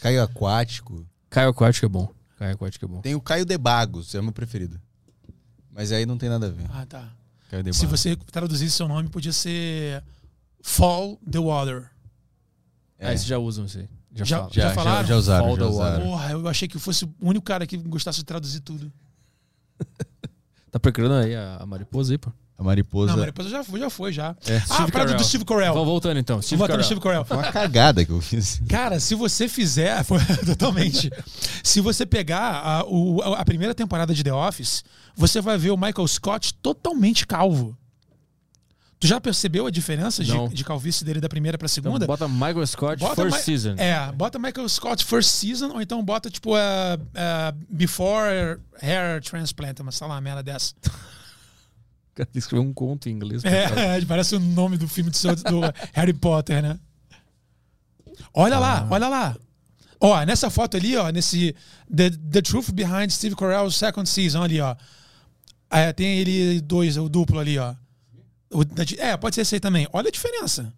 Caio 0.00 0.22
Aquático. 0.22 1.06
Caio 1.28 1.50
Aquático 1.50 1.84
é 1.84 1.88
bom. 1.88 2.08
Caio 2.38 2.54
Aquático 2.54 2.84
é 2.84 2.88
bom. 2.88 3.00
Tem 3.02 3.14
o 3.14 3.20
Caio 3.20 3.44
de 3.44 3.58
Bagos, 3.58 4.14
é 4.14 4.20
o 4.20 4.22
meu 4.22 4.32
preferido. 4.32 4.80
Mas 5.70 5.92
aí 5.92 6.06
não 6.06 6.16
tem 6.16 6.28
nada 6.28 6.46
a 6.46 6.50
ver. 6.50 6.66
Ah, 6.70 6.86
tá. 6.86 7.12
Caio 7.50 7.62
de 7.62 7.74
Se 7.74 7.84
você 7.86 8.16
traduzisse 8.16 8.76
seu 8.76 8.88
nome, 8.88 9.08
podia 9.10 9.32
ser 9.32 10.02
Fall 10.62 11.20
the 11.30 11.38
Water. 11.38 11.90
Ah, 12.98 13.12
esses 13.12 13.26
já 13.26 13.38
usam 13.38 13.66
isso 13.66 13.78
aí. 13.78 13.88
Já, 14.14 14.24
Já- 14.24 14.38
fala. 14.38 14.50
já 14.52 14.60
já, 14.62 14.68
já, 14.68 14.74
falaram? 14.74 15.06
já 15.08 15.16
usaram, 15.16 15.44
Fall 15.46 15.56
já 15.56 15.62
the 15.62 15.68
usaram. 15.70 16.04
Porra, 16.04 16.30
eu 16.32 16.48
achei 16.48 16.66
que 16.66 16.76
eu 16.76 16.80
fosse 16.80 17.04
o 17.04 17.14
único 17.20 17.44
cara 17.44 17.66
que 17.66 17.76
gostasse 17.76 18.18
de 18.18 18.24
traduzir 18.24 18.60
tudo. 18.60 18.90
Tá 20.70 20.78
procurando 20.78 21.14
aí 21.14 21.34
a, 21.34 21.56
a 21.60 21.64
mariposa 21.66 22.12
aí, 22.12 22.18
pô? 22.18 22.30
A 22.58 22.64
mariposa. 22.64 23.12
Não, 23.12 23.18
mas 23.18 23.26
depois 23.26 23.48
já 23.48 23.62
foi, 23.62 23.78
já 23.80 23.88
foi, 23.90 24.12
já. 24.12 24.36
É. 24.44 24.56
Ah, 24.56 24.60
Steve 24.60 24.82
a 24.82 24.88
parada 24.90 25.14
do 25.14 25.22
Steve 25.24 25.44
Carell. 25.44 25.72
Vou 25.74 25.84
voltando 25.86 26.18
então. 26.18 26.42
Steve 26.42 26.58
Vou 26.58 26.66
Carell. 26.66 26.82
Steve 26.84 27.00
Carell. 27.00 27.24
Foi 27.24 27.36
uma 27.36 27.52
cagada 27.52 28.04
que 28.04 28.10
eu 28.10 28.20
fiz. 28.20 28.60
Cara, 28.68 28.98
se 28.98 29.14
você 29.14 29.48
fizer, 29.48 30.02
foi, 30.04 30.18
totalmente. 30.44 31.08
Se 31.62 31.80
você 31.80 32.04
pegar 32.04 32.60
a, 32.64 32.84
o- 32.84 33.22
a 33.22 33.44
primeira 33.44 33.74
temporada 33.76 34.12
de 34.12 34.24
The 34.24 34.32
Office, 34.32 34.82
você 35.14 35.40
vai 35.40 35.56
ver 35.56 35.70
o 35.70 35.76
Michael 35.76 36.08
Scott 36.08 36.52
totalmente 36.54 37.26
calvo. 37.28 37.76
Tu 39.00 39.06
já 39.06 39.20
percebeu 39.20 39.64
a 39.64 39.70
diferença 39.70 40.24
de, 40.24 40.48
de 40.48 40.64
calvície 40.64 41.04
dele 41.04 41.20
da 41.20 41.28
primeira 41.28 41.56
pra 41.56 41.66
Então, 41.66 41.72
segunda? 41.92 42.04
bota 42.04 42.26
Michael 42.26 42.66
Scott 42.66 42.98
Bota 42.98 43.22
First 43.22 43.36
Mi- 43.36 43.42
Season. 43.44 43.74
É, 43.78 44.10
bota 44.10 44.36
Michael 44.40 44.68
Scott 44.68 45.04
First 45.04 45.30
Season, 45.30 45.68
ou 45.72 45.80
então 45.80 46.02
bota, 46.04 46.28
tipo, 46.28 46.50
uh, 46.56 46.56
uh, 46.56 47.56
Before 47.70 48.58
Hair 48.82 49.22
Transplant, 49.22 49.76
uma, 49.78 50.20
merda 50.20 50.42
dessa. 50.42 50.74
Cara 52.18 52.28
escreveu 52.34 52.68
um 52.68 52.72
conto 52.72 53.08
em 53.08 53.12
inglês. 53.12 53.44
É, 53.44 53.68
parece 54.06 54.34
o 54.34 54.40
nome 54.40 54.76
do 54.76 54.88
filme 54.88 55.08
do, 55.10 55.16
seu- 55.16 55.36
do 55.36 55.60
Harry 55.92 56.12
Potter, 56.12 56.60
né? 56.62 56.78
Olha 58.34 58.58
lá, 58.58 58.80
Ah. 58.80 58.88
olha 58.90 59.08
lá. 59.08 59.36
Ó, 60.00 60.24
nessa 60.24 60.48
foto 60.50 60.76
ali, 60.76 60.96
ó, 60.96 61.08
nesse 61.10 61.54
The, 61.94 62.10
The 62.10 62.42
Truth 62.42 62.70
Behind 62.72 63.10
Steve 63.10 63.34
Carell's 63.36 63.76
Second 63.76 64.08
Season 64.08 64.42
ali, 64.42 64.60
ó. 64.60 64.74
É, 65.70 65.92
tem 65.92 66.18
ele 66.18 66.60
dois, 66.60 66.96
o 66.96 67.08
duplo 67.08 67.38
ali, 67.38 67.58
ó. 67.58 67.74
O 68.50 68.62
é, 68.98 69.16
pode 69.16 69.34
ser 69.34 69.42
esse 69.42 69.56
aí 69.56 69.60
também. 69.60 69.86
Olha 69.92 70.08
a 70.08 70.12
diferença. 70.12 70.72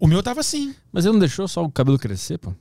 O 0.00 0.06
meu 0.06 0.22
tava 0.22 0.40
assim. 0.40 0.74
Mas 0.92 1.04
ele 1.04 1.12
não 1.12 1.20
deixou 1.20 1.46
só 1.46 1.62
o 1.64 1.70
cabelo 1.70 1.98
crescer, 1.98 2.38
pô? 2.38 2.52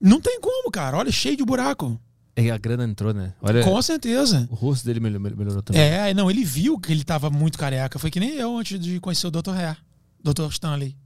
Não 0.00 0.20
tem 0.20 0.40
como, 0.40 0.70
cara. 0.70 0.96
Olha, 0.96 1.12
cheio 1.12 1.36
de 1.36 1.44
buraco. 1.44 2.00
É, 2.34 2.50
a 2.50 2.56
grana 2.56 2.84
entrou, 2.84 3.12
né? 3.12 3.34
Olha, 3.42 3.62
Com 3.62 3.80
certeza. 3.82 4.48
o 4.50 4.54
rosto 4.54 4.86
dele 4.86 5.00
melhor- 5.00 5.20
melhorou 5.20 5.62
também. 5.62 5.82
É, 5.82 6.14
não, 6.14 6.30
ele 6.30 6.44
viu 6.44 6.78
que 6.78 6.90
ele 6.90 7.04
tava 7.04 7.28
muito 7.28 7.58
careca. 7.58 7.98
Foi 7.98 8.10
que 8.10 8.18
nem 8.18 8.30
eu 8.36 8.56
antes 8.56 8.80
de 8.80 8.98
conhecer 9.00 9.26
o 9.26 9.30
Dr. 9.30 9.50
Hair. 9.50 9.76
Dr. 10.24 10.46
Stanley. 10.50 10.96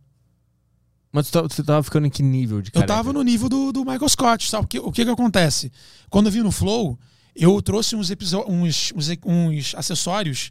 Mas 1.12 1.30
tu 1.30 1.64
tava, 1.64 1.82
ficando 1.82 2.06
em 2.06 2.10
que 2.10 2.22
nível 2.22 2.60
de 2.60 2.68
Eu 2.68 2.74
careca? 2.74 2.94
tava 2.94 3.12
no 3.12 3.22
nível 3.22 3.48
do, 3.48 3.72
do 3.72 3.80
Michael 3.84 4.08
Scott, 4.08 4.48
sabe? 4.50 4.64
O 4.66 4.68
que, 4.68 4.78
o 4.78 4.92
que 4.92 5.04
que 5.04 5.10
acontece? 5.10 5.72
Quando 6.10 6.26
eu 6.26 6.32
vim 6.32 6.40
no 6.42 6.52
Flow, 6.52 6.98
eu 7.34 7.60
trouxe 7.62 7.96
uns, 7.96 8.10
uns, 8.48 8.92
uns, 8.94 9.10
uns 9.24 9.74
acessórios 9.74 10.50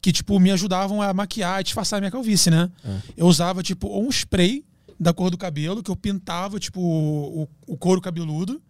que, 0.00 0.12
tipo, 0.12 0.40
me 0.40 0.50
ajudavam 0.50 1.02
a 1.02 1.12
maquiar 1.12 1.60
e 1.60 1.64
disfarçar 1.64 1.98
a 1.98 2.00
minha 2.00 2.10
calvície, 2.10 2.50
né? 2.50 2.70
É. 2.84 2.98
Eu 3.16 3.26
usava, 3.26 3.62
tipo, 3.62 3.88
um 4.00 4.08
spray 4.08 4.64
da 4.98 5.12
cor 5.12 5.30
do 5.30 5.36
cabelo, 5.36 5.82
que 5.82 5.90
eu 5.90 5.96
pintava, 5.96 6.58
tipo, 6.58 6.80
o, 6.80 7.48
o 7.66 7.76
couro 7.76 8.00
cabeludo. 8.00 8.60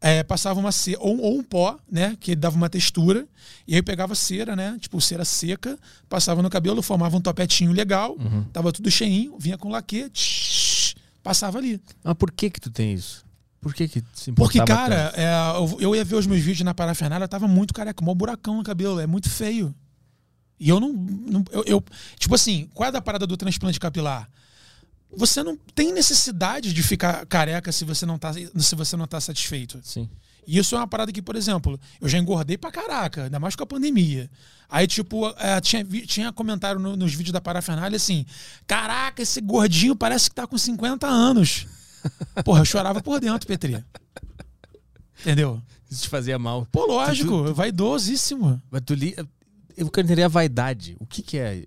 É, 0.00 0.22
passava 0.22 0.60
uma 0.60 0.70
cera, 0.72 0.98
ou, 1.00 1.18
ou 1.20 1.38
um 1.38 1.42
pó, 1.42 1.78
né? 1.90 2.16
Que 2.20 2.36
dava 2.36 2.54
uma 2.56 2.68
textura. 2.68 3.26
E 3.66 3.72
aí 3.74 3.80
eu 3.80 3.84
pegava 3.84 4.14
cera, 4.14 4.54
né? 4.54 4.76
Tipo, 4.80 5.00
cera 5.00 5.24
seca, 5.24 5.78
passava 6.08 6.42
no 6.42 6.50
cabelo, 6.50 6.82
formava 6.82 7.16
um 7.16 7.20
topetinho 7.20 7.72
legal, 7.72 8.14
Uhum. 8.18 8.44
tava 8.52 8.72
tudo 8.72 8.90
cheinho, 8.90 9.36
vinha 9.38 9.56
com 9.56 9.70
laque, 9.70 10.08
tsh, 10.10 10.94
passava 11.22 11.58
ali. 11.58 11.80
Mas 12.04 12.14
por 12.14 12.30
que 12.30 12.50
que 12.50 12.60
tu 12.60 12.70
tem 12.70 12.92
isso? 12.92 13.24
Por 13.60 13.74
que 13.74 13.88
que 13.88 14.04
se 14.12 14.30
Porque, 14.32 14.62
cara, 14.64 15.12
é, 15.16 15.26
eu, 15.56 15.76
eu 15.80 15.96
ia 15.96 16.04
ver 16.04 16.14
os 16.16 16.26
meus 16.26 16.40
vídeos 16.40 16.64
na 16.64 16.74
parafernália, 16.74 17.24
eu 17.24 17.28
tava 17.28 17.48
muito 17.48 17.74
careca, 17.74 18.04
um 18.04 18.14
buracão 18.14 18.58
no 18.58 18.62
cabelo, 18.62 19.00
é 19.00 19.06
muito 19.06 19.28
feio. 19.30 19.74
E 20.60 20.68
eu 20.68 20.78
não. 20.78 20.92
não- 20.92 21.44
eu, 21.50 21.64
eu- 21.66 21.84
tipo 22.18 22.34
assim, 22.34 22.68
qual 22.72 22.88
é 22.88 22.92
da 22.92 23.00
parada 23.00 23.26
do 23.26 23.36
transplante 23.36 23.80
capilar? 23.80 24.28
Você 25.16 25.42
não 25.42 25.56
tem 25.74 25.92
necessidade 25.92 26.72
de 26.72 26.82
ficar 26.82 27.24
careca 27.26 27.72
se 27.72 27.84
você 27.84 28.04
não 28.04 28.18
tá, 28.18 28.32
se 28.32 28.74
você 28.74 28.96
não 28.96 29.06
tá 29.06 29.20
satisfeito. 29.20 29.80
Sim. 29.82 30.08
E 30.46 30.58
isso 30.58 30.74
é 30.76 30.78
uma 30.78 30.86
parada 30.86 31.10
que, 31.10 31.20
por 31.22 31.34
exemplo, 31.34 31.80
eu 32.00 32.08
já 32.08 32.18
engordei 32.18 32.56
pra 32.56 32.70
caraca, 32.70 33.24
ainda 33.24 33.40
mais 33.40 33.56
com 33.56 33.64
a 33.64 33.66
pandemia. 33.66 34.30
Aí, 34.68 34.86
tipo, 34.86 35.28
é, 35.38 35.60
tinha, 35.60 35.84
tinha 35.84 36.32
comentário 36.32 36.80
no- 36.80 36.96
nos 36.96 37.12
vídeos 37.14 37.32
da 37.32 37.40
parafernália 37.40 37.96
assim: 37.96 38.24
Caraca, 38.66 39.22
esse 39.22 39.40
gordinho 39.40 39.96
parece 39.96 40.28
que 40.28 40.34
tá 40.36 40.46
com 40.46 40.56
50 40.58 41.06
anos. 41.06 41.66
Porra, 42.44 42.60
eu 42.60 42.64
chorava 42.64 43.02
por 43.02 43.18
dentro, 43.18 43.46
Petri. 43.46 43.82
Entendeu? 45.20 45.60
Isso 45.90 46.02
te 46.02 46.08
fazia 46.08 46.38
mal. 46.38 46.66
Pô, 46.70 46.84
lógico, 46.86 47.52
vaidosíssimo. 47.54 48.60
Mas 48.70 48.82
tu 48.84 48.94
li... 48.94 49.16
Eu 49.76 49.90
quero 49.90 50.06
entender 50.06 50.22
a 50.22 50.28
vaidade. 50.28 50.96
O 50.98 51.06
que 51.06 51.22
que 51.22 51.38
é... 51.38 51.64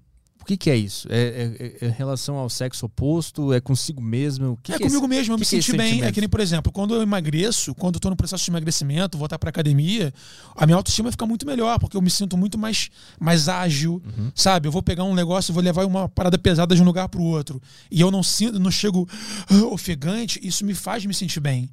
O 0.50 0.52
que 0.52 0.58
que 0.58 0.70
é 0.72 0.76
isso? 0.76 1.08
É, 1.12 1.78
é- 1.80 1.86
é 1.86 1.88
em 1.90 1.92
relação 1.92 2.36
ao 2.36 2.50
sexo 2.50 2.88
oposto? 2.88 3.54
É 3.54 3.62
consigo 3.62 4.02
mesmo? 4.02 4.54
O 4.54 4.58
que 4.58 4.72
é 4.74 4.78
que 4.78 4.84
comigo 4.86 5.02
esse- 5.06 5.08
mesmo, 5.08 5.34
eu 5.36 5.38
me 5.38 5.44
é 5.44 5.46
senti 5.46 5.78
bem. 5.78 6.02
É 6.04 6.12
que 6.12 6.20
nem, 6.20 6.28
por 6.28 6.40
exemplo, 6.40 6.72
quando 6.72 6.96
eu 6.96 7.04
emagreço, 7.04 7.76
quando 7.76 7.96
eu 7.98 8.00
tô 8.00 8.10
no 8.10 8.16
processo 8.16 8.44
de 8.46 8.50
emagrecimento, 8.50 9.16
voltar 9.16 9.38
pra 9.38 9.52
academia, 9.52 10.12
a 10.56 10.66
minha 10.66 10.76
autoestima 10.76 11.12
fica 11.12 11.24
muito 11.28 11.46
melhor, 11.46 11.78
porque 11.78 11.96
eu 11.96 12.02
me 12.02 12.10
sinto 12.10 12.36
muito 12.36 12.58
mais, 12.58 12.90
mais 13.20 13.48
ágil, 13.48 14.02
Uhum. 14.18 14.32
sabe? 14.34 14.68
Eu 14.68 14.72
vou 14.72 14.82
pegar 14.82 15.04
um 15.04 15.14
negócio, 15.14 15.54
vou 15.54 15.62
levar 15.62 15.86
uma 15.86 16.10
parada 16.10 16.36
pesada 16.36 16.74
de 16.76 16.82
um 16.82 16.86
lugar 16.86 17.08
pro 17.10 17.22
outro. 17.22 17.62
E 17.92 18.02
eu 18.02 18.10
não 18.10 18.24
sinto, 18.24 18.58
não 18.60 18.72
chego 18.72 19.08
ofegante, 19.72 20.40
isso 20.42 20.66
me 20.66 20.74
faz 20.74 21.06
me 21.06 21.14
sentir 21.14 21.40
bem. 21.40 21.70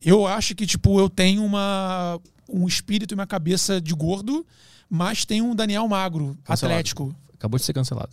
Eu 0.00 0.24
acho 0.24 0.54
que, 0.54 0.66
tipo, 0.66 1.00
eu 1.00 1.10
tenho 1.10 1.44
uma, 1.44 2.20
um 2.48 2.68
espírito 2.68 3.12
e 3.12 3.16
uma 3.16 3.26
cabeça 3.26 3.80
de 3.80 3.92
gordo, 3.92 4.46
mas 4.88 5.24
tenho 5.24 5.44
um 5.46 5.54
Daniel 5.54 5.86
magro, 5.88 6.38
Cancelado. 6.44 6.74
atlético. 6.74 7.14
Acabou 7.40 7.58
de 7.58 7.64
ser 7.64 7.72
cancelado. 7.72 8.12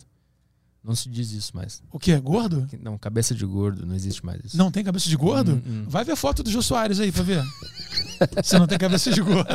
Não 0.82 0.94
se 0.94 1.08
diz 1.10 1.30
isso 1.32 1.54
mais. 1.54 1.82
O 1.92 1.98
quê? 1.98 2.18
Gordo? 2.18 2.66
Não, 2.80 2.96
cabeça 2.96 3.34
de 3.34 3.44
gordo, 3.44 3.84
não 3.84 3.94
existe 3.94 4.24
mais 4.24 4.42
isso. 4.42 4.56
Não 4.56 4.70
tem 4.70 4.82
cabeça 4.82 5.06
de 5.06 5.16
gordo? 5.16 5.56
Hum, 5.56 5.62
hum. 5.66 5.84
Vai 5.86 6.02
ver 6.02 6.16
foto 6.16 6.42
do 6.42 6.50
Jô 6.50 6.62
Soares 6.62 6.98
aí 6.98 7.12
pra 7.12 7.22
ver. 7.22 7.44
Você 8.42 8.58
não 8.58 8.66
tem 8.66 8.78
cabeça 8.78 9.10
de 9.12 9.20
gordo. 9.20 9.50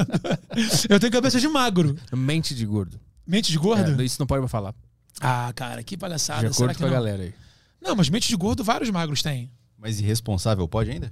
Eu 0.88 1.00
tenho 1.00 1.12
cabeça 1.12 1.40
de 1.40 1.48
magro. 1.48 1.98
Mente 2.16 2.54
de 2.54 2.66
gordo. 2.68 3.00
Mente 3.26 3.52
de 3.52 3.58
gordo? 3.58 4.00
É, 4.00 4.06
isso 4.06 4.18
não 4.20 4.28
pode 4.28 4.42
mais 4.42 4.52
falar. 4.52 4.76
Ah, 5.20 5.52
cara, 5.56 5.82
que 5.84 5.96
De 5.96 6.00
palhaçada. 6.00 6.42
acordo 6.42 6.56
Será 6.56 6.74
que 6.74 6.80
com 6.80 6.86
a 6.86 6.88
não? 6.88 6.94
galera 6.94 7.24
aí. 7.24 7.34
Não, 7.82 7.96
mas 7.96 8.10
mente 8.10 8.28
de 8.28 8.36
gordo 8.36 8.64
vários 8.64 8.90
magros 8.92 9.24
têm. 9.24 9.50
Mas 9.78 10.00
irresponsável 10.00 10.68
pode 10.68 10.92
ainda? 10.92 11.12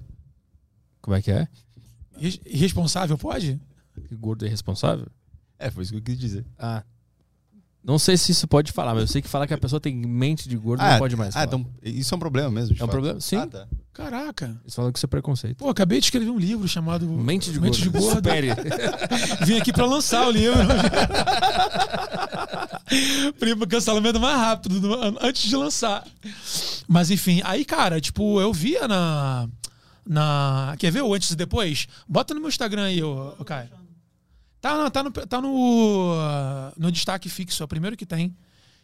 Como 1.01 1.15
é 1.15 1.21
que 1.21 1.31
é? 1.31 1.47
Irres- 2.17 2.39
Irresponsável 2.45 3.17
pode? 3.17 3.59
Que 4.07 4.15
gordo 4.15 4.45
é 4.45 4.49
responsável? 4.49 5.07
É, 5.57 5.71
foi 5.71 5.83
isso 5.83 5.91
que 5.93 5.97
eu 5.97 6.03
quis 6.03 6.17
dizer. 6.19 6.45
Ah. 6.59 6.83
Não 7.83 7.97
sei 7.97 8.15
se 8.15 8.31
isso 8.31 8.47
pode 8.47 8.71
falar, 8.71 8.93
mas 8.93 9.01
eu 9.01 9.07
sei 9.07 9.23
que 9.23 9.27
falar 9.27 9.47
que 9.47 9.53
a 9.55 9.57
pessoa 9.57 9.79
tem 9.79 9.95
mente 9.95 10.47
de 10.47 10.55
gordo 10.55 10.81
ah, 10.81 10.91
não 10.91 10.99
pode 10.99 11.15
mais. 11.15 11.29
Ah, 11.29 11.33
falar. 11.39 11.45
então 11.47 11.65
isso 11.83 12.13
é 12.13 12.15
um 12.15 12.19
problema 12.19 12.51
mesmo. 12.51 12.75
de 12.75 12.81
É 12.81 12.83
um 12.83 12.87
fato. 12.87 12.91
problema? 12.91 13.19
Sim. 13.19 13.37
Ah, 13.37 13.47
tá. 13.47 13.67
Caraca. 13.91 14.55
Eles 14.63 14.75
falam 14.75 14.91
que 14.91 14.99
isso 14.99 15.05
é 15.05 15.09
preconceito. 15.09 15.57
Pô, 15.57 15.67
acabei 15.69 15.99
de 15.99 16.05
escrever 16.05 16.29
um 16.29 16.37
livro 16.37 16.67
chamado 16.67 17.07
Mente 17.07 17.51
de 17.51 17.59
Mente 17.59 17.89
gordo. 17.89 18.21
de 18.21 18.47
gordo. 18.49 18.61
Vim 19.45 19.57
aqui 19.57 19.73
pra 19.73 19.85
lançar 19.85 20.27
o 20.27 20.31
livro. 20.31 20.59
Primo, 23.39 23.65
cancelamento 23.67 24.19
mais 24.19 24.37
rápido, 24.37 24.79
do- 24.79 25.17
antes 25.21 25.43
de 25.43 25.55
lançar. 25.55 26.05
Mas 26.87 27.09
enfim, 27.09 27.41
aí, 27.43 27.63
cara, 27.65 27.99
tipo, 28.01 28.39
eu 28.39 28.53
via 28.53 28.87
na. 28.87 29.47
na 30.05 30.75
quer 30.77 30.91
ver 30.91 31.01
o 31.01 31.13
antes 31.13 31.31
e 31.31 31.35
depois? 31.35 31.87
Bota 32.07 32.33
no 32.33 32.39
meu 32.39 32.49
Instagram 32.49 32.83
aí, 32.85 33.01
ô, 33.03 33.33
ô 33.39 33.45
Caio. 33.45 33.69
Tá, 34.61 34.77
não, 34.77 34.91
tá, 34.91 35.03
no, 35.03 35.11
tá 35.11 35.41
no, 35.41 36.15
no 36.77 36.91
destaque 36.91 37.27
fixo, 37.27 37.63
é 37.63 37.65
o 37.65 37.67
primeiro 37.67 37.97
que 37.97 38.05
tem. 38.05 38.35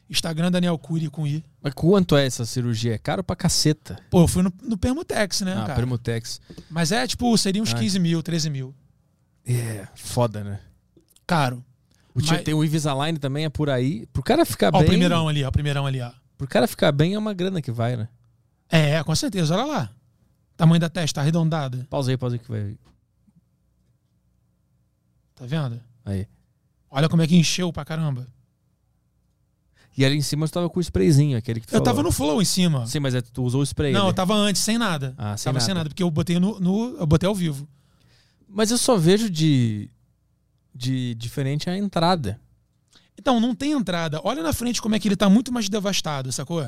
Instagram 0.09 0.49
Daniel 0.49 0.77
Cury 0.77 1.09
com 1.09 1.27
I. 1.27 1.43
Mas 1.61 1.73
quanto 1.73 2.15
é 2.15 2.25
essa 2.25 2.45
cirurgia? 2.45 2.95
É 2.95 2.97
caro 2.97 3.23
pra 3.23 3.35
caceta. 3.35 3.99
Pô, 4.09 4.21
eu 4.21 4.27
fui 4.27 4.41
no, 4.41 4.51
no 4.63 4.77
Permutex, 4.77 5.41
né, 5.41 5.53
ah, 5.53 5.61
cara? 5.61 5.75
Permutex. 5.75 6.41
Mas 6.69 6.91
é, 6.91 7.05
tipo, 7.05 7.37
seria 7.37 7.61
uns 7.61 7.73
Ah. 7.73 7.77
15 7.77 7.99
mil, 7.99 8.23
13 8.23 8.49
mil. 8.49 8.73
É, 9.45 9.87
foda, 9.95 10.43
né? 10.43 10.59
Caro. 11.27 11.63
O 12.15 12.21
Mas- 12.25 12.41
Tem 12.41 12.53
o 12.53 12.63
Invisalign 12.63 13.19
também, 13.19 13.45
é 13.45 13.49
por 13.49 13.69
aí. 13.69 14.07
Pro 14.07 14.23
cara 14.23 14.45
ficar 14.45 14.69
Ó, 14.73 14.79
bem. 14.79 14.83
o 14.83 14.89
primeirão 14.89 15.27
ali, 15.27 15.43
ó, 15.43 15.49
o 15.49 15.51
primeirão 15.51 15.85
ali, 15.85 16.01
ó. 16.01 16.11
Pro 16.37 16.47
cara 16.47 16.67
ficar 16.67 16.91
bem 16.91 17.13
é 17.13 17.19
uma 17.19 17.33
grana 17.33 17.61
que 17.61 17.71
vai, 17.71 17.95
né? 17.95 18.07
É, 18.69 19.03
com 19.03 19.13
certeza, 19.13 19.55
olha 19.55 19.65
lá. 19.65 19.89
Tamanho 20.55 20.79
da 20.79 20.89
testa, 20.89 21.21
arredondada. 21.21 21.85
Pausa 21.89 22.11
aí 22.11 22.17
que 22.39 22.49
vai. 22.49 22.75
Tá 25.37 25.45
vendo? 25.45 25.79
Aí. 26.03 26.27
Olha 26.89 27.07
como 27.07 27.21
é 27.21 27.27
que 27.27 27.35
encheu 27.35 27.71
pra 27.71 27.85
caramba. 27.85 28.27
E 29.97 30.05
ali 30.05 30.15
em 30.15 30.21
cima 30.21 30.47
tu 30.47 30.51
tava 30.53 30.69
com 30.69 30.79
o 30.79 30.81
sprayzinho, 30.81 31.37
aquele 31.37 31.59
que 31.59 31.67
tu 31.67 31.73
Eu 31.73 31.81
tava 31.81 31.95
falou. 31.97 32.03
no 32.03 32.15
flow 32.15 32.41
em 32.41 32.45
cima. 32.45 32.85
Sim, 32.85 32.99
mas 32.99 33.15
é, 33.15 33.21
tu 33.21 33.43
usou 33.43 33.61
o 33.61 33.63
spray. 33.63 33.91
Não, 33.93 34.03
né? 34.03 34.09
eu 34.09 34.13
tava 34.13 34.35
antes, 34.35 34.61
sem 34.61 34.77
nada. 34.77 35.15
Ah, 35.17 35.35
sem 35.37 35.45
tava 35.45 35.55
nada. 35.55 35.65
sem 35.65 35.73
nada, 35.73 35.89
porque 35.89 36.03
eu 36.03 36.11
botei 36.11 36.39
no, 36.39 36.59
no- 36.59 36.97
Eu 36.97 37.07
botei 37.07 37.27
ao 37.27 37.33
vivo. 37.33 37.67
Mas 38.47 38.69
eu 38.71 38.77
só 38.77 38.95
vejo 38.97 39.29
de. 39.29 39.89
de 40.73 41.15
diferente 41.15 41.69
a 41.69 41.75
entrada. 41.77 42.39
Então, 43.17 43.39
não 43.39 43.55
tem 43.55 43.71
entrada. 43.71 44.21
Olha 44.23 44.43
na 44.43 44.53
frente 44.53 44.79
como 44.81 44.93
é 44.93 44.99
que 44.99 45.07
ele 45.07 45.15
tá 45.15 45.27
muito 45.27 45.51
mais 45.51 45.67
devastado, 45.67 46.31
sacou? 46.31 46.63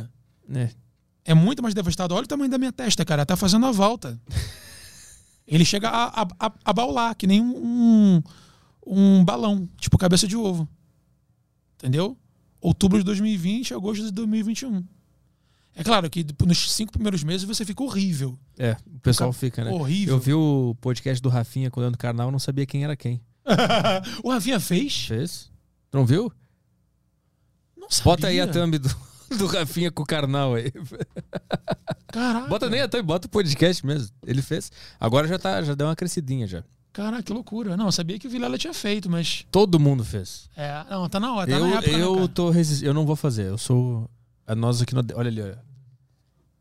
né? 0.48 0.72
É 1.24 1.34
muito 1.36 1.62
mais 1.62 1.76
devastado. 1.76 2.16
Olha 2.16 2.24
o 2.24 2.28
tamanho 2.28 2.50
da 2.50 2.58
minha 2.58 2.72
testa, 2.72 3.06
cara. 3.06 3.24
Tá 3.26 3.36
fazendo 3.36 3.66
a 3.68 3.72
volta. 3.72 4.20
Ele 5.46 5.64
chega 5.66 5.90
a, 5.90 6.22
a, 6.24 6.28
a, 6.40 6.52
a 6.66 6.74
baular, 6.74 7.16
que 7.16 7.26
nem 7.28 7.42
um, 7.42 7.56
um 8.18 8.24
balão, 9.24 9.70
tipo 9.78 9.98
cabeça 9.98 10.28
de 10.28 10.36
ovo. 10.36 10.68
Entendeu? 11.76 12.18
Outubro 12.62 12.98
de 12.98 13.06
2020, 13.06 13.74
agosto 13.74 14.04
de 14.04 14.12
2021. 14.12 14.84
É 15.76 15.84
claro 15.84 16.10
que 16.10 16.26
nos 16.46 16.74
cinco 16.74 16.92
primeiros 16.92 17.24
meses 17.24 17.48
você 17.48 17.64
fica 17.64 17.82
horrível. 17.84 18.38
É, 18.58 18.76
o 18.86 19.00
pessoal 19.00 19.32
fica, 19.32 19.64
né? 19.64 19.72
Horrível. 19.72 20.16
Eu 20.16 20.20
vi 20.20 20.34
o 20.34 20.76
podcast 20.82 21.22
do 21.22 21.30
Rafinha 21.30 21.72
com 21.72 21.80
o 21.80 21.82
Leandro 21.82 21.98
Carnal, 21.98 22.32
não 22.32 22.40
sabia 22.40 22.66
quem 22.66 22.84
era 22.84 22.98
quem. 22.98 23.22
o 24.24 24.30
Rafinha 24.30 24.60
fez? 24.60 25.06
Fez? 25.06 25.52
Não 25.94 26.06
viu? 26.06 26.32
Não 27.78 27.90
sabia. 27.90 28.04
Bota 28.04 28.28
aí 28.28 28.42
a 28.42 28.48
thumb 28.48 28.78
do, 28.78 28.90
do 29.38 29.46
Rafinha 29.46 29.90
com 29.90 30.04
o 30.04 30.06
Carnal 30.06 30.56
aí. 30.56 30.72
Caraca. 32.08 32.48
Bota 32.48 32.70
nem 32.70 32.82
a 32.82 32.90
thumb, 32.90 33.04
bota 33.04 33.28
o 33.28 33.30
podcast 33.30 33.86
mesmo. 33.86 34.10
Ele 34.26 34.42
fez. 34.42 34.72
Agora 35.00 35.28
já, 35.28 35.40
tá, 35.40 35.62
já 35.62 35.76
deu 35.76 35.88
uma 35.88 35.96
crescidinha 35.96 36.46
já. 36.46 36.64
Caraca, 37.00 37.24
que 37.24 37.32
loucura. 37.32 37.78
Não, 37.78 37.86
eu 37.86 37.92
sabia 37.94 38.20
que 38.20 38.28
o 38.28 38.30
Vilela 38.30 38.58
tinha 38.58 38.74
feito, 38.74 39.10
mas. 39.10 39.46
Todo 39.50 39.80
mundo 39.80 40.04
fez. 40.04 40.50
É, 40.54 40.84
não, 40.90 41.08
tá 41.08 41.18
na 41.18 41.34
hora, 41.34 41.50
tá 41.50 41.58
eu, 41.58 41.66
na 41.66 41.76
época. 41.78 41.92
né, 41.98 42.04
eu 42.04 42.16
cara? 42.16 42.28
tô 42.28 42.50
resi- 42.50 42.86
Eu 42.86 42.94
não 42.94 43.06
vou 43.06 43.16
fazer. 43.16 43.46
Eu 43.48 43.58
sou. 43.58 44.10
A 44.46 44.54
nós 44.54 44.82
aqui 44.82 44.94
no. 44.94 45.02
Olha 45.16 45.30
ali, 45.30 45.42
olha. 45.42 45.60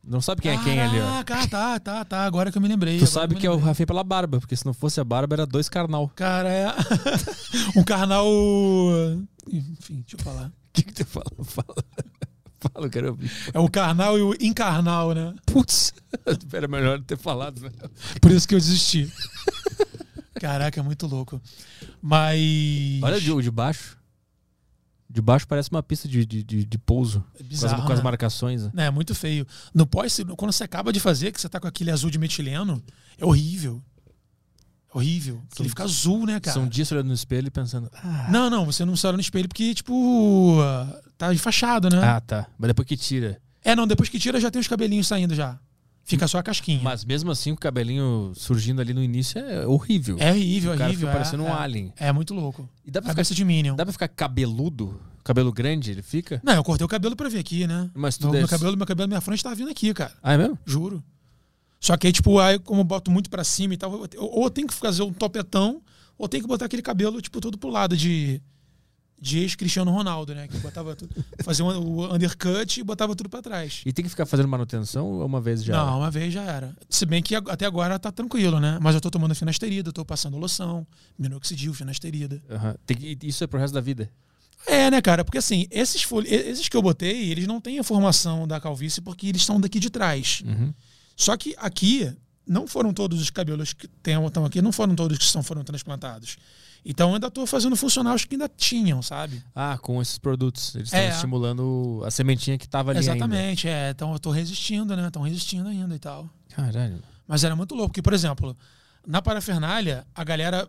Não 0.05 0.21
sabe 0.21 0.41
quem 0.41 0.53
é 0.53 0.63
quem 0.63 0.81
ali, 0.81 1.01
ó. 1.01 1.25
Caraca, 1.25 1.49
tá, 1.49 1.81
tá, 1.81 2.05
tá. 2.05 2.25
Agora 2.25 2.53
que 2.53 2.57
eu 2.57 2.63
me 2.63 2.69
lembrei. 2.69 2.99
Tu 3.01 3.07
sabe 3.09 3.35
que 3.35 3.47
é 3.47 3.51
o. 3.51 3.57
Rafinha 3.59 3.87
pela 3.87 4.05
barba, 4.05 4.39
porque 4.39 4.55
se 4.55 4.65
não 4.65 4.73
fosse 4.73 5.01
a 5.01 5.05
barba 5.05 5.35
era 5.35 5.45
dois 5.45 5.69
carnal. 5.69 6.09
Cara, 6.15 6.49
é. 6.49 6.67
um 7.77 7.83
carnal. 7.83 8.25
Enfim, 9.51 10.05
deixa 10.07 10.15
eu 10.17 10.21
falar. 10.21 10.47
O 10.47 10.53
que, 10.73 10.83
que 10.85 10.93
tu 10.93 11.05
fala? 11.05 11.27
Fala. 11.43 11.75
Fala, 12.61 12.87
eu 12.87 12.91
quero 12.91 13.09
ouvir. 13.11 13.31
É 13.53 13.59
o 13.59 13.69
carnal 13.69 14.19
e 14.19 14.23
o 14.23 14.35
incarnal, 14.41 15.15
né? 15.15 15.35
Putz, 15.47 15.93
era 16.53 16.67
melhor 16.69 17.01
ter 17.03 17.17
falado, 17.17 17.61
né? 17.61 17.71
Por 18.21 18.31
isso 18.33 18.49
que 18.49 18.55
eu 18.55 18.59
desisti. 18.59 19.13
Caraca, 20.41 20.81
é 20.81 20.83
muito 20.83 21.07
louco. 21.07 21.41
Mas. 22.01 22.39
Olha 23.03 23.17
o 23.35 23.43
de 23.43 23.51
baixo. 23.51 23.99
De 25.11 25.23
baixo 25.23 25.49
parece 25.49 25.71
uma 25.71 25.83
pista 25.83 26.07
de, 26.07 26.27
de, 26.27 26.43
de, 26.43 26.65
de 26.65 26.79
pouso. 26.79 27.25
É 27.35 27.39
Com 27.39 27.43
as, 27.43 27.49
bizarro, 27.49 27.87
com 27.87 27.93
as 27.93 27.99
né? 27.99 28.05
marcações. 28.05 28.65
né? 28.65 28.85
É, 28.85 28.87
é 28.87 28.91
muito 28.91 29.15
feio. 29.15 29.47
No 29.73 29.87
pós, 29.87 30.21
quando 30.37 30.53
você 30.53 30.65
acaba 30.65 30.93
de 30.93 31.01
fazer, 31.01 31.33
que 31.33 31.41
você 31.41 31.49
tá 31.49 31.59
com 31.59 31.67
aquele 31.67 31.91
azul 31.91 32.11
de 32.11 32.19
metileno, 32.19 32.83
é 33.17 33.25
horrível. 33.25 33.83
É 34.95 34.99
horrível. 34.99 35.43
Porque 35.49 35.63
ele 35.63 35.69
fica 35.71 35.85
azul, 35.85 36.27
né, 36.27 36.39
cara? 36.41 36.53
São 36.55 36.69
dias 36.69 36.93
olhando 36.93 37.09
no 37.09 37.15
espelho 37.15 37.47
e 37.49 37.51
pensando. 37.51 37.91
Ah, 37.95 38.29
Não, 38.31 38.51
não, 38.51 38.67
você 38.67 38.85
não 38.85 38.97
se 38.97 39.07
olha 39.07 39.17
no 39.17 39.21
espelho 39.23 39.49
porque, 39.49 39.75
tipo, 39.75 40.59
tá 41.17 41.33
enfaixado, 41.33 41.89
né? 41.89 42.03
ah, 42.03 42.21
tá. 42.21 42.47
Mas 42.59 42.69
depois 42.69 42.87
que 42.87 42.97
tira. 42.97 43.41
É, 43.65 43.75
não, 43.75 43.87
depois 43.87 44.09
que 44.11 44.19
tira 44.19 44.39
já 44.41 44.51
tem 44.51 44.61
os 44.61 44.69
cabelinhos 44.69 45.07
saindo 45.07 45.35
já. 45.35 45.59
Fica 46.09 46.27
só 46.27 46.39
a 46.39 46.43
casquinha. 46.43 46.81
Mas 46.83 47.05
mesmo 47.05 47.31
assim, 47.31 47.53
o 47.53 47.57
cabelinho 47.57 48.33
surgindo 48.35 48.81
ali 48.81 48.95
no 48.95 49.03
início 49.03 49.39
é 49.39 49.67
horrível. 49.67 50.17
é 50.19 50.31
horrível, 50.31 50.73
o 50.73 50.77
cara 50.77 50.89
horrível. 50.89 51.09
fica 51.09 51.19
parecendo 51.19 51.43
é, 51.43 51.47
um 51.47 51.51
é. 51.51 51.53
alien. 51.53 51.93
É 51.99 52.11
muito 52.13 52.33
louco. 52.33 52.67
E 52.83 52.91
dá 52.91 53.03
pra, 53.03 53.09
ficar, 53.11 53.15
Cabeça 53.17 53.35
de 53.35 53.45
Minion. 53.45 53.77
dá 53.77 53.85
pra 53.85 53.93
ficar 53.93 54.09
cabeludo? 54.09 54.99
Cabelo 55.23 55.53
grande, 55.53 55.91
ele 55.91 56.01
fica? 56.01 56.41
Não, 56.43 56.55
eu 56.55 56.65
cortei 56.65 56.83
o 56.83 56.89
cabelo 56.89 57.15
pra 57.15 57.29
vir 57.29 57.39
aqui, 57.39 57.67
né? 57.67 57.91
Mas 57.95 58.17
tu 58.17 58.31
Meu, 58.31 58.41
meu 58.41 58.49
cabelo, 58.49 58.75
meu 58.75 58.87
cabelo, 58.87 59.07
minha 59.07 59.21
frente 59.21 59.43
tava 59.43 59.55
vindo 59.55 59.71
aqui, 59.71 59.93
cara. 59.93 60.13
Ah, 60.23 60.33
é 60.33 60.39
mesmo? 60.39 60.59
Juro. 60.65 61.05
Só 61.79 61.95
que 61.99 62.07
aí, 62.07 62.13
tipo, 62.13 62.39
aí, 62.39 62.59
como 62.59 62.81
eu 62.81 62.85
boto 62.85 63.11
muito 63.11 63.29
pra 63.29 63.45
cima 63.45 63.75
e 63.75 63.77
tal, 63.77 63.93
ou 64.17 64.45
eu 64.45 64.51
tenho 64.51 64.67
que 64.67 64.73
fazer 64.73 65.03
um 65.03 65.13
topetão, 65.13 65.83
ou 66.17 66.27
tenho 66.27 66.43
que 66.43 66.49
botar 66.49 66.65
aquele 66.65 66.81
cabelo, 66.81 67.21
tipo, 67.21 67.39
todo 67.39 67.59
pro 67.59 67.69
lado 67.69 67.95
de. 67.95 68.41
De 69.21 69.41
ex-Cristiano 69.41 69.91
Ronaldo, 69.91 70.35
né? 70.35 70.47
Que 70.47 70.57
botava 70.59 70.95
tudo. 70.95 71.13
Fazia 71.43 71.65
um- 71.65 71.77
o 71.77 72.15
undercut 72.15 72.79
e 72.79 72.83
botava 72.85 73.17
tudo 73.17 73.29
pra 73.29 73.43
trás. 73.43 73.83
E 73.85 73.93
tem 73.93 74.05
que 74.05 74.09
ficar 74.09 74.27
fazendo 74.27 74.49
manutenção 74.49 75.07
ou 75.07 75.27
uma 75.27 75.41
vez 75.41 75.65
já? 75.65 75.77
Não, 75.77 75.99
uma 75.99 76.11
vez 76.11 76.33
já 76.33 76.43
era. 76.43 76.77
Se 76.89 77.05
bem 77.05 77.21
que 77.23 77.35
até 77.35 77.67
agora 77.67 77.99
tá 77.99 78.13
tranquilo, 78.13 78.61
né? 78.61 78.79
Mas 78.81 78.95
eu 78.95 79.01
tô 79.01 79.11
tomando 79.11 79.35
finasterida, 79.35 79.93
tô 79.93 80.05
passando 80.05 80.37
loção, 80.39 80.87
minoxidil, 81.19 81.75
finasterida. 81.75 82.41
Que- 82.87 83.19
isso 83.25 83.43
é 83.43 83.47
pro 83.47 83.59
resto 83.59 83.75
da 83.75 83.81
vida. 83.81 84.09
É, 84.67 84.91
né, 84.91 85.01
cara? 85.01 85.25
Porque 85.25 85.39
assim, 85.39 85.67
esses, 85.71 86.03
fol- 86.03 86.23
e- 86.25 86.29
esses 86.35 86.69
que 86.69 86.77
eu 86.77 86.83
botei, 86.83 87.31
eles 87.31 87.47
não 87.47 87.61
têm 87.61 87.79
a 87.79 87.85
formação 87.85 88.47
da 88.47 88.61
calvície 88.61 89.01
porque 89.01 89.27
eles 89.27 89.41
estão 89.43 89.61
daqui 89.61 89.81
de 89.81 89.91
trás. 89.91 90.43
Uhum. 90.47 90.73
Só 91.17 91.37
que 91.37 91.55
aqui, 91.59 92.13
não 92.47 92.67
foram 92.69 92.93
todos 92.93 93.21
os 93.21 93.31
cabelos 93.31 93.73
que 93.73 93.87
estão 94.27 94.45
aqui, 94.45 94.63
não 94.63 94.73
foram 94.73 94.95
todos 94.95 95.19
que 95.19 95.25
são, 95.25 95.43
foram 95.43 95.65
transplantados. 95.65 96.37
Então 96.85 97.11
eu 97.11 97.15
ainda 97.15 97.31
tô 97.31 97.47
fazendo 97.47 97.77
funcionar 97.77 98.15
os 98.15 98.25
que 98.25 98.35
ainda 98.35 98.49
tinham, 98.49 99.03
sabe? 99.03 99.43
Ah, 99.55 99.77
com 99.79 100.01
esses 100.01 100.19
produtos. 100.19 100.75
Eles 100.75 100.89
estão 100.89 101.01
É. 101.01 101.09
estimulando 101.11 102.03
a 102.05 102.11
sementinha 102.11 102.57
que 102.57 102.69
tava 102.69 102.91
ali 102.93 103.01
ainda. 103.01 103.13
Exatamente, 103.13 103.69
é. 103.69 103.91
Então 103.91 104.13
eu 104.13 104.19
tô 104.19 104.31
resistindo, 104.31 104.97
né? 104.97 105.07
Estão 105.07 105.23
resistindo 105.23 105.69
ainda 105.69 105.95
e 105.95 105.99
tal. 105.99 106.29
Caralho. 106.49 107.03
Mas 107.27 107.45
era 107.45 107.55
muito 107.55 107.75
louco, 107.75 107.89
porque, 107.91 108.03
por 108.03 108.15
exemplo, 108.15 108.57
na 109.07 109.21
parafernália, 109.21 110.07
a 110.15 110.25
galera 110.25 110.69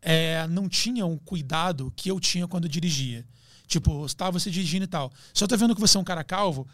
é, 0.00 0.46
não 0.46 0.68
tinha 0.68 1.04
um 1.04 1.16
cuidado 1.18 1.92
que 1.96 2.08
eu 2.10 2.20
tinha 2.20 2.46
quando 2.46 2.64
eu 2.64 2.70
dirigia. 2.70 3.26
Tipo, 3.66 4.06
estava 4.06 4.38
você 4.38 4.48
dirigindo 4.50 4.84
e 4.84 4.88
tal. 4.88 5.10
Se 5.34 5.42
eu 5.42 5.48
tô 5.48 5.56
vendo 5.56 5.74
que 5.74 5.80
você 5.80 5.96
é 5.96 6.00
um 6.00 6.04
cara 6.04 6.22
calvo 6.22 6.66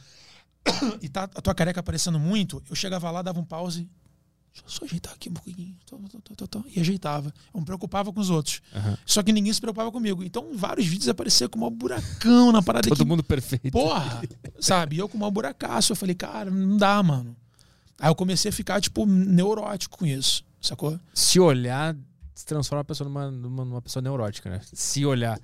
e 1.01 1.09
tá 1.09 1.23
a 1.25 1.41
tua 1.41 1.55
careca 1.55 1.81
aparecendo 1.81 2.19
muito, 2.19 2.63
eu 2.69 2.77
chegava 2.77 3.11
lá, 3.11 3.23
dava 3.23 3.41
um 3.41 3.45
pause. 3.45 3.89
Deixa 4.53 4.67
eu 4.67 4.71
só 4.71 4.85
ajeitar 4.85 5.15
aqui 5.15 5.31
um 5.31 5.33
pouquinho. 5.33 5.75
E 6.75 6.81
ajeitava. 6.81 7.33
Eu 7.55 7.61
me 7.61 7.67
preocupava 7.67 8.13
com 8.13 8.21
os 8.21 8.29
outros. 8.29 8.61
Aham. 8.75 8.99
Só 9.07 9.23
que 9.23 9.33
ninguém 9.33 9.53
se 9.53 9.61
preocupava 9.61 9.91
comigo. 9.91 10.23
Então, 10.23 10.55
vários 10.55 10.87
vídeos 10.87 11.09
apareciam 11.09 11.49
com 11.49 11.67
um 11.67 11.71
buracão 11.71 12.53
na 12.53 12.63
parada 12.63 12.89
Todo 12.89 12.99
que 12.99 13.05
mundo 13.05 13.23
perfeito. 13.23 13.71
Porra! 13.71 14.23
Sabe? 14.61 14.97
E 14.97 14.99
eu 14.99 15.09
com 15.09 15.17
um 15.17 15.31
buracaço. 15.31 15.93
Eu 15.93 15.97
falei, 15.97 16.15
cara, 16.15 16.51
não 16.51 16.77
dá, 16.77 17.03
mano. 17.03 17.35
Aí 17.99 18.11
eu 18.11 18.15
comecei 18.15 18.51
a 18.51 18.53
ficar, 18.53 18.81
tipo, 18.81 19.07
neurótico 19.07 19.97
com 19.99 20.05
isso. 20.07 20.45
Sacou? 20.61 20.99
Se 21.15 21.41
olhar, 21.41 21.97
se 22.35 22.45
transforma 22.45 22.83
a 22.83 22.85
pessoa 22.85 23.09
numa, 23.09 23.31
numa, 23.31 23.65
numa 23.65 23.83
pessoa 23.83 24.03
neurótica, 24.03 24.51
né? 24.51 24.61
Se 24.73 25.07
olhar. 25.07 25.41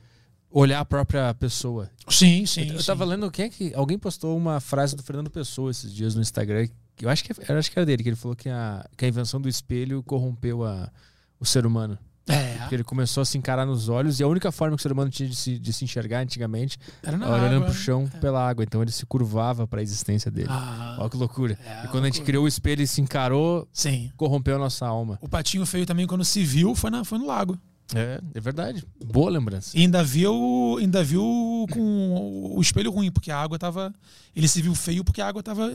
Olhar 0.51 0.81
a 0.81 0.85
própria 0.85 1.33
pessoa. 1.35 1.91
Sim, 2.09 2.45
sim. 2.47 2.69
eu, 2.69 2.75
eu 2.75 2.81
sim. 2.81 2.87
tava 2.87 3.05
lendo 3.05 3.31
quem 3.31 3.47
é 3.47 3.49
que. 3.49 3.75
Alguém 3.75 3.99
postou 3.99 4.37
uma 4.37 4.61
frase 4.61 4.97
do 4.97 5.03
Fernando 5.03 5.31
Pessoa 5.31 5.71
esses 5.71 5.93
dias 5.93 6.15
no 6.15 6.21
Instagram. 6.21 6.69
Eu 7.01 7.09
acho 7.11 7.25
que, 7.25 7.33
eu 7.51 7.59
acho 7.59 7.71
que 7.71 7.79
era 7.79 7.87
dele, 7.87 8.03
que 8.03 8.09
ele 8.09 8.17
falou 8.17 8.37
que 8.37 8.49
a, 8.49 8.85
que 8.97 9.05
a 9.05 9.09
invenção 9.09 9.41
do 9.41 9.49
espelho 9.49 10.03
corrompeu 10.03 10.65
a, 10.65 10.91
o 11.39 11.45
ser 11.47 11.65
humano. 11.67 11.99
É, 12.31 12.59
Porque 12.59 12.75
ele 12.75 12.85
começou 12.85 13.23
a 13.23 13.25
se 13.25 13.39
encarar 13.39 13.65
nos 13.65 13.89
olhos 13.89 14.21
e 14.21 14.23
a 14.23 14.29
única 14.29 14.53
forma 14.53 14.77
que 14.77 14.81
o 14.81 14.83
ser 14.83 14.93
humano 14.93 15.11
tinha 15.11 15.27
de 15.27 15.35
se, 15.35 15.59
de 15.59 15.73
se 15.73 15.83
enxergar 15.83 16.19
antigamente 16.21 16.77
era 17.03 17.17
na 17.17 17.27
olhando 17.27 17.55
água. 17.57 17.69
pro 17.69 17.75
chão 17.75 18.07
pela 18.21 18.47
água. 18.47 18.63
Então 18.63 18.83
ele 18.83 18.91
se 18.93 19.07
curvava 19.07 19.67
pra 19.67 19.81
existência 19.81 20.31
dele. 20.31 20.49
Ah, 20.51 20.97
Olha 21.01 21.09
que 21.09 21.17
loucura. 21.17 21.59
é, 21.65 21.85
e 21.87 21.89
quando 21.89 22.05
a 22.05 22.07
gente 22.09 22.17
loucura. 22.17 22.25
criou 22.27 22.45
o 22.45 22.49
espelho 22.49 22.83
e 22.83 22.87
se 22.87 23.01
encarou, 23.01 23.67
Sim. 23.73 24.13
corrompeu 24.15 24.57
a 24.57 24.59
nossa 24.59 24.87
alma. 24.87 25.19
O 25.23 25.29
patinho 25.29 25.65
feio 25.65 25.87
também, 25.87 26.07
quando 26.07 26.23
se 26.23 26.45
viu, 26.45 26.75
foi, 26.75 26.91
na, 26.91 27.03
foi 27.03 27.17
no 27.19 27.27
lago. 27.27 27.59
É, 27.95 28.21
é 28.35 28.41
verdade. 28.41 28.85
Boa 29.03 29.31
lembrança. 29.31 29.77
E 29.77 29.83
ainda 29.83 30.05
viu, 30.05 30.77
ainda 30.79 31.03
viu 31.03 31.67
com 31.73 32.53
o 32.55 32.61
espelho 32.61 32.91
ruim, 32.91 33.11
porque 33.11 33.31
a 33.31 33.39
água 33.39 33.59
tava. 33.59 33.95
Ele 34.37 34.47
se 34.47 34.61
viu 34.61 34.75
feio 34.75 35.03
porque 35.03 35.21
a 35.21 35.29
água 35.29 35.43
tava 35.43 35.73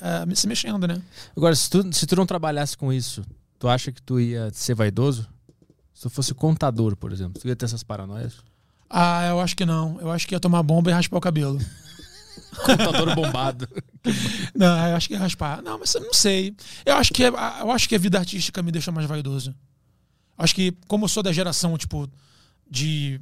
é, 0.00 0.30
é, 0.30 0.34
se 0.34 0.46
mexendo, 0.46 0.86
né? 0.86 1.00
Agora, 1.36 1.54
se 1.54 1.68
tu, 1.68 1.92
se 1.92 2.06
tu 2.06 2.16
não 2.16 2.26
trabalhasse 2.26 2.76
com 2.76 2.92
isso, 2.92 3.24
tu 3.58 3.68
acha 3.68 3.90
que 3.90 4.00
tu 4.00 4.20
ia 4.20 4.50
ser 4.52 4.74
vaidoso? 4.74 5.28
Se 5.92 6.02
tu 6.02 6.10
fosse 6.10 6.32
contador, 6.32 6.96
por 6.96 7.12
exemplo, 7.12 7.40
tu 7.40 7.48
ia 7.48 7.56
ter 7.56 7.64
essas 7.64 7.82
paranoias? 7.82 8.36
Ah, 8.88 9.26
eu 9.26 9.40
acho 9.40 9.56
que 9.56 9.66
não. 9.66 10.00
Eu 10.00 10.10
acho 10.10 10.26
que 10.26 10.34
ia 10.34 10.40
tomar 10.40 10.62
bomba 10.62 10.90
e 10.90 10.94
raspar 10.94 11.18
o 11.18 11.20
cabelo. 11.20 11.58
Contador 12.64 13.14
bombado. 13.14 13.68
Não, 14.54 14.88
eu 14.88 14.96
acho 14.96 15.08
que 15.08 15.14
ia 15.14 15.20
raspar. 15.20 15.60
Não, 15.60 15.78
mas 15.78 15.94
eu 15.94 16.00
não 16.00 16.14
sei. 16.14 16.54
Eu 16.86 16.94
acho 16.94 17.12
que, 17.12 17.22
eu 17.22 17.70
acho 17.70 17.88
que 17.88 17.94
a 17.94 17.98
vida 17.98 18.18
artística 18.18 18.62
me 18.62 18.72
deixa 18.72 18.90
mais 18.90 19.06
vaidoso. 19.06 19.54
Acho 20.38 20.54
que, 20.54 20.72
como 20.86 21.04
eu 21.04 21.08
sou 21.08 21.22
da 21.22 21.32
geração, 21.32 21.76
tipo, 21.76 22.08
de 22.70 23.20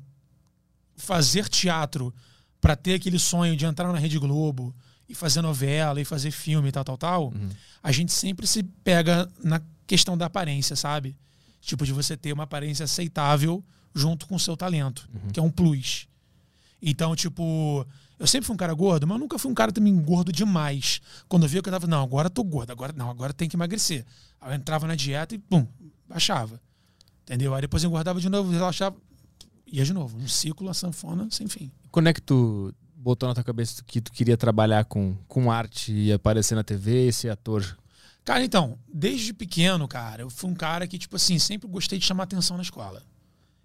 fazer 0.97 1.49
teatro 1.49 2.15
para 2.61 2.77
ter 2.77 2.95
aquele 2.95 3.19
sonho 3.19 3.57
de 3.57 3.65
entrar 3.65 3.93
na 3.93 3.99
Rede 3.99 4.19
Globo 4.19 4.75
e 5.09 5.15
fazer 5.15 5.41
novela 5.41 6.01
e 6.01 6.05
fazer 6.05 6.31
filme 6.31 6.69
e 6.69 6.73
tal, 6.73 6.85
tal, 6.85 6.99
tal, 6.99 7.25
Uhum. 7.29 7.49
a 7.83 7.93
gente 7.93 8.13
sempre 8.13 8.47
se 8.47 8.63
pega 8.63 9.29
na 9.43 9.61
questão 9.87 10.17
da 10.19 10.27
aparência, 10.27 10.75
sabe? 10.75 11.17
Tipo, 11.61 11.85
de 11.87 11.93
você 11.93 12.17
ter 12.17 12.33
uma 12.33 12.43
aparência 12.45 12.85
aceitável 12.85 13.65
junto 13.95 14.27
com 14.27 14.35
o 14.35 14.41
seu 14.41 14.57
talento, 14.57 15.09
que 15.33 15.41
é 15.41 15.43
um 15.43 15.51
plus. 15.51 16.07
Então, 16.83 17.15
tipo, 17.17 17.87
eu 18.19 18.27
sempre 18.27 18.47
fui 18.47 18.55
um 18.55 18.59
cara 18.59 18.75
gordo, 18.75 19.07
mas 19.07 19.15
eu 19.17 19.21
nunca 19.21 19.39
fui 19.39 19.51
um 19.51 19.55
cara 19.55 19.73
também 19.73 19.97
gordo 20.03 20.31
demais. 20.33 21.01
Quando 21.29 21.45
eu 21.45 21.49
via 21.49 21.63
que 21.63 21.69
eu 21.69 21.73
tava, 21.73 21.87
não, 21.87 22.03
agora 22.03 22.27
eu 22.27 22.31
tô 22.31 22.45
gordo, 22.45 22.71
agora 22.73 22.93
não, 22.93 23.09
agora 23.11 23.33
tem 23.33 23.49
que 23.49 23.57
emagrecer. 23.57 24.05
Aí 24.41 24.53
eu 24.53 24.57
entrava 24.57 24.87
na 24.87 24.95
dieta 24.95 25.35
e, 25.35 25.39
pum, 25.39 25.67
baixava. 26.09 26.61
Entendeu? 27.27 27.53
Aí 27.55 27.61
depois 27.61 27.83
engordava 27.83 28.21
de 28.21 28.29
novo, 28.29 28.53
relaxava, 28.53 28.97
ia 29.67 29.85
de 29.85 29.93
novo. 29.93 30.17
Um 30.17 30.29
ciclo, 30.29 30.71
a 30.71 30.75
sanfona 30.75 31.27
sem 31.29 31.49
fim. 31.49 31.73
Quando 31.91 32.09
é 32.09 32.13
que 32.13 32.23
tu 32.23 32.73
botou 32.95 33.29
na 33.29 33.35
tua 33.35 33.43
cabeça 33.43 33.83
que 33.85 34.01
tu 34.01 34.13
queria 34.13 34.37
trabalhar 34.37 34.85
com, 34.85 35.17
com 35.27 35.51
arte 35.51 35.93
e 35.93 36.13
aparecer 36.13 36.55
na 36.55 36.63
TV 36.63 37.09
e 37.09 37.13
ser 37.13 37.31
ator? 37.31 37.77
Cara, 38.25 38.45
então, 38.45 38.79
desde 38.93 39.33
pequeno, 39.33 39.89
cara, 39.89 40.23
eu 40.23 40.31
fui 40.31 40.49
um 40.49 40.55
cara 40.55 40.87
que, 40.87 40.99
tipo 40.99 41.17
assim, 41.17 41.39
sempre 41.39 41.69
gostei 41.69 41.99
de 41.99 42.05
chamar 42.05 42.25
atenção 42.25 42.57
na 42.57 42.63
escola. 42.63 43.03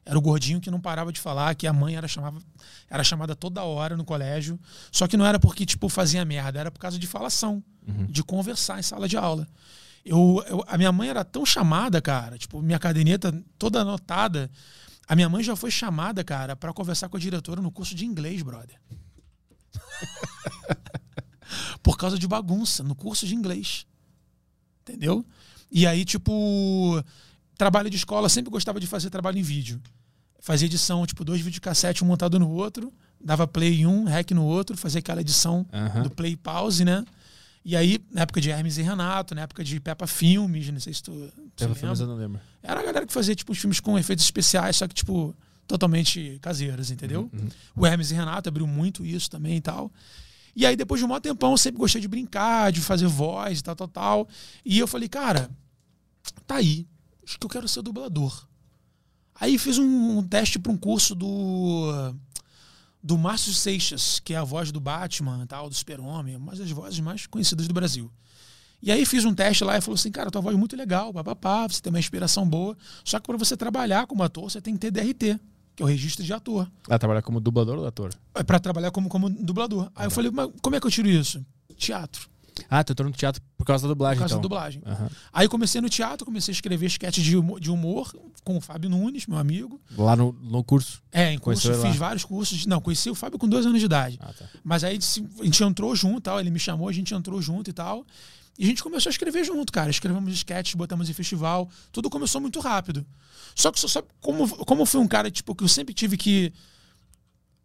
Era 0.04 0.18
o 0.18 0.22
gordinho 0.22 0.60
que 0.60 0.72
não 0.72 0.82
parava 0.82 1.14
de 1.14 1.20
falar, 1.20 1.54
que 1.54 1.68
a 1.68 1.74
mãe 1.74 1.96
era, 1.96 2.08
chamava, 2.08 2.40
era 2.90 3.04
chamada 3.04 3.36
toda 3.36 3.64
hora 3.64 3.96
no 3.96 4.04
colégio. 4.04 4.60
Só 4.92 5.08
que 5.08 5.16
não 5.16 5.26
era 5.26 5.40
porque, 5.40 5.66
tipo, 5.66 5.88
fazia 5.88 6.26
merda, 6.26 6.60
era 6.60 6.72
por 6.72 6.80
causa 6.80 6.98
de 6.98 7.06
falação, 7.06 7.64
de 8.10 8.24
conversar 8.24 8.80
em 8.80 8.84
sala 8.84 9.08
de 9.08 9.18
aula. 9.18 9.48
Eu, 10.04 10.44
eu- 10.48 10.64
a 10.68 10.78
minha 10.78 10.92
mãe 10.92 11.10
era 11.10 11.24
tão 11.24 11.46
chamada, 11.46 12.02
cara, 12.02 12.38
tipo, 12.38 12.62
minha 12.62 12.80
caderneta 12.80 13.32
toda 13.58 13.82
anotada. 13.82 14.50
A 15.08 15.16
minha 15.16 15.30
mãe 15.30 15.44
já 15.44 15.56
foi 15.56 15.70
chamada, 15.70 16.24
cara, 16.24 16.56
para 16.56 16.74
conversar 16.74 17.10
com 17.10 17.18
a 17.18 17.20
diretora 17.20 17.62
no 17.62 17.72
curso 17.72 17.94
de 17.94 18.06
inglês, 18.06 18.42
brother. 18.42 18.80
por 21.84 21.98
causa 21.98 22.18
de 22.18 22.28
bagunça, 22.28 22.84
no 22.84 22.96
curso 22.96 23.28
de 23.28 23.36
inglês. 23.36 23.86
Entendeu? 24.82 25.26
E 25.72 25.86
aí, 25.86 26.04
tipo, 26.06 27.04
trabalho 27.58 27.90
de 27.90 27.98
escola, 27.98 28.30
sempre 28.30 28.50
gostava 28.52 28.80
de 28.80 28.88
fazer 28.88 29.10
trabalho 29.10 29.38
em 29.38 29.42
vídeo. 29.44 29.82
Fazia 30.40 30.66
edição, 30.66 31.06
tipo, 31.06 31.24
dois 31.24 31.42
videocassetes, 31.42 32.02
um 32.02 32.06
montado 32.06 32.40
no 32.40 32.50
outro, 32.50 32.92
dava 33.24 33.46
play 33.48 33.82
em 33.82 33.86
um, 33.86 34.06
rec 34.06 34.32
no 34.32 34.44
outro, 34.44 34.76
fazia 34.76 35.00
aquela 35.00 35.22
edição 35.22 35.66
Aham. 35.72 36.04
do 36.04 36.10
play 36.10 36.32
e 36.32 36.38
pause, 36.38 36.84
né? 36.84 37.06
E 37.64 37.76
aí, 37.76 38.00
na 38.12 38.22
época 38.22 38.42
de 38.42 38.50
Hermes 38.50 38.78
e 38.78 38.82
Renato, 38.82 39.36
na 39.36 39.42
época 39.42 39.64
de 39.64 39.80
Peppa 39.80 40.08
Filmes, 40.08 40.70
não 40.70 40.80
sei 40.80 40.94
se 40.94 41.04
tu, 41.04 41.12
lembra. 41.12 41.76
filmes, 41.76 42.00
eu 42.00 42.08
não 42.08 42.16
lembro. 42.16 42.42
Era 42.64 42.80
a 42.80 42.84
galera 42.84 43.06
que 43.06 43.14
fazia, 43.14 43.36
tipo, 43.36 43.52
os 43.52 43.58
filmes 43.60 43.80
com 43.80 43.98
efeitos 44.00 44.26
especiais, 44.26 44.78
só 44.78 44.88
que, 44.88 44.96
tipo, 44.96 45.36
totalmente 45.68 46.40
caseiros, 46.42 46.90
entendeu? 46.90 47.30
O 47.76 47.86
Hermes 47.86 48.10
e 48.12 48.16
Renato 48.16 48.50
abriu 48.50 48.66
muito 48.66 49.06
isso 49.06 49.30
também 49.30 49.58
e 49.58 49.62
tal. 49.62 49.92
E 50.56 50.66
aí, 50.66 50.76
depois 50.76 51.00
de 51.00 51.06
um 51.06 51.08
maior 51.08 51.20
tempão, 51.20 51.52
eu 51.52 51.58
sempre 51.58 51.80
gostei 51.80 52.02
de 52.02 52.08
brincar, 52.08 52.72
de 52.72 52.82
fazer 52.82 53.08
voz 53.08 53.60
e 53.60 53.64
tal, 53.64 53.76
tal, 53.76 53.88
tal. 53.88 54.28
E 54.66 54.80
eu 54.80 54.88
falei, 54.88 55.08
cara, 55.08 55.50
tá 56.48 56.56
aí. 56.56 56.88
Acho 57.26 57.40
que 57.40 57.46
eu 57.46 57.50
quero 57.50 57.68
ser 57.68 57.82
dublador. 57.84 58.48
Aí 59.36 59.58
fiz 59.58 59.78
um, 59.78 60.18
um 60.18 60.24
teste 60.24 60.60
para 60.60 60.72
um 60.72 60.78
curso 60.78 61.16
do 61.16 62.14
do 63.04 63.18
Márcio 63.18 63.54
Seixas, 63.54 64.20
que 64.20 64.34
é 64.34 64.38
a 64.38 64.44
voz 64.44 64.72
do 64.72 64.80
Batman, 64.80 65.46
tal, 65.48 65.70
do 65.70 65.76
Super-Homem, 65.76 66.36
uma 66.36 66.56
das 66.56 66.70
vozes 66.72 67.00
mais 67.00 67.26
conhecidas 67.26 67.68
do 67.68 67.74
Brasil. 67.74 68.12
E 68.82 68.92
aí 68.92 69.06
fiz 69.06 69.26
um 69.26 69.34
teste 69.34 69.64
lá 69.64 69.78
e 69.78 69.82
falou 69.82 69.96
assim, 69.96 70.12
cara, 70.12 70.32
tua 70.32 70.42
voz 70.42 70.56
é 70.56 70.60
muito 70.60 70.76
legal, 70.76 71.14
papapá, 71.14 71.68
você 71.68 71.82
tem 71.82 71.92
uma 71.92 72.00
inspiração 72.00 72.48
boa, 72.48 72.76
só 73.04 73.20
que 73.20 73.28
para 73.28 73.38
você 73.38 73.56
trabalhar 73.56 74.08
como 74.08 74.24
ator, 74.24 74.50
você 74.50 74.60
tem 74.60 74.74
que 74.74 74.80
ter 74.80 74.92
DRT, 74.92 75.40
que 75.76 75.84
é 75.84 75.86
o 75.86 75.88
registro 75.88 76.24
de 76.24 76.34
ator. 76.34 76.70
Ah, 76.90 76.98
trabalhar 76.98 77.22
como 77.22 77.40
dublador 77.40 77.78
ou 77.78 77.86
ator? 77.86 78.12
É 78.34 78.44
para 78.44 78.60
trabalhar 78.60 78.90
como, 78.92 79.08
como 79.08 79.30
dublador. 79.30 79.92
Aí 79.96 80.08
eu 80.08 80.12
falei, 80.12 80.32
mas 80.32 80.50
como 80.62 80.76
é 80.76 80.80
que 80.80 80.88
eu 80.88 80.92
tiro 80.92 81.08
isso? 81.08 81.46
Teatro, 81.78 82.28
Ah, 82.70 82.84
tu 82.84 82.92
entrou 82.92 83.10
no 83.10 83.16
teatro 83.16 83.42
por 83.58 83.66
causa 83.66 83.88
da 83.88 83.94
dublagem, 83.94 84.18
por 84.18 84.22
causa 84.22 84.34
então. 84.34 84.42
da 84.42 84.48
dublagem. 84.48 84.82
Aham. 84.86 85.10
Aí 85.32 85.48
comecei 85.48 85.82
no 85.82 85.90
teatro, 85.90 86.26
comecei 86.26 86.52
a 86.52 86.56
escrever 86.56 86.86
sketches 86.88 87.24
de 87.24 87.38
humor, 87.38 87.60
de 87.60 87.72
humor 87.72 88.14
com 88.44 88.58
o 88.58 88.62
Fábio 88.62 88.90
Nunes, 88.90 89.28
meu 89.28 89.38
amigo. 89.38 89.80
Lá 89.98 90.16
no, 90.16 90.34
no 90.34 90.64
curso. 90.64 91.02
É, 91.12 91.32
em 91.32 91.38
curso, 91.38 91.68
Conheceu 91.68 91.86
fiz 91.86 91.96
vários 91.98 92.26
cursos. 92.26 92.66
Não, 92.66 92.82
conheci 92.82 93.10
o 93.10 93.16
Fábio 93.16 93.40
com 93.40 93.48
dois 93.48 93.66
anos 93.66 93.80
de 93.80 93.86
idade. 93.86 94.20
Ah, 94.22 94.34
tá. 94.34 94.46
Mas 94.64 94.84
aí 94.84 94.98
a 94.98 95.44
gente 95.44 95.64
entrou 95.64 95.96
junto, 95.96 96.22
tal, 96.22 96.40
ele 96.40 96.50
me 96.50 96.60
chamou, 96.60 96.90
a 96.90 96.94
gente 96.94 97.14
entrou 97.14 97.42
junto 97.42 97.70
e 97.70 97.74
tal. 97.74 98.06
E 98.58 98.66
a 98.66 98.68
gente 98.68 98.84
começou 98.84 99.10
a 99.10 99.12
escrever 99.12 99.44
junto, 99.44 99.72
cara. 99.72 99.90
Escrevemos 99.90 100.34
sketches, 100.34 100.76
botamos 100.76 101.10
em 101.10 101.14
festival. 101.14 101.70
Tudo 101.92 102.10
começou 102.10 102.42
muito 102.42 102.60
rápido. 102.60 103.06
Só 103.56 103.72
que 103.72 103.80
só 103.80 103.88
sabe 103.88 104.08
como, 104.20 104.48
como 104.66 104.82
eu 104.82 104.86
fui 104.86 105.00
um 105.00 105.08
cara, 105.08 105.32
tipo, 105.32 105.56
que 105.56 105.64
eu 105.64 105.68
sempre 105.68 105.94
tive 105.94 106.18
que 106.18 106.54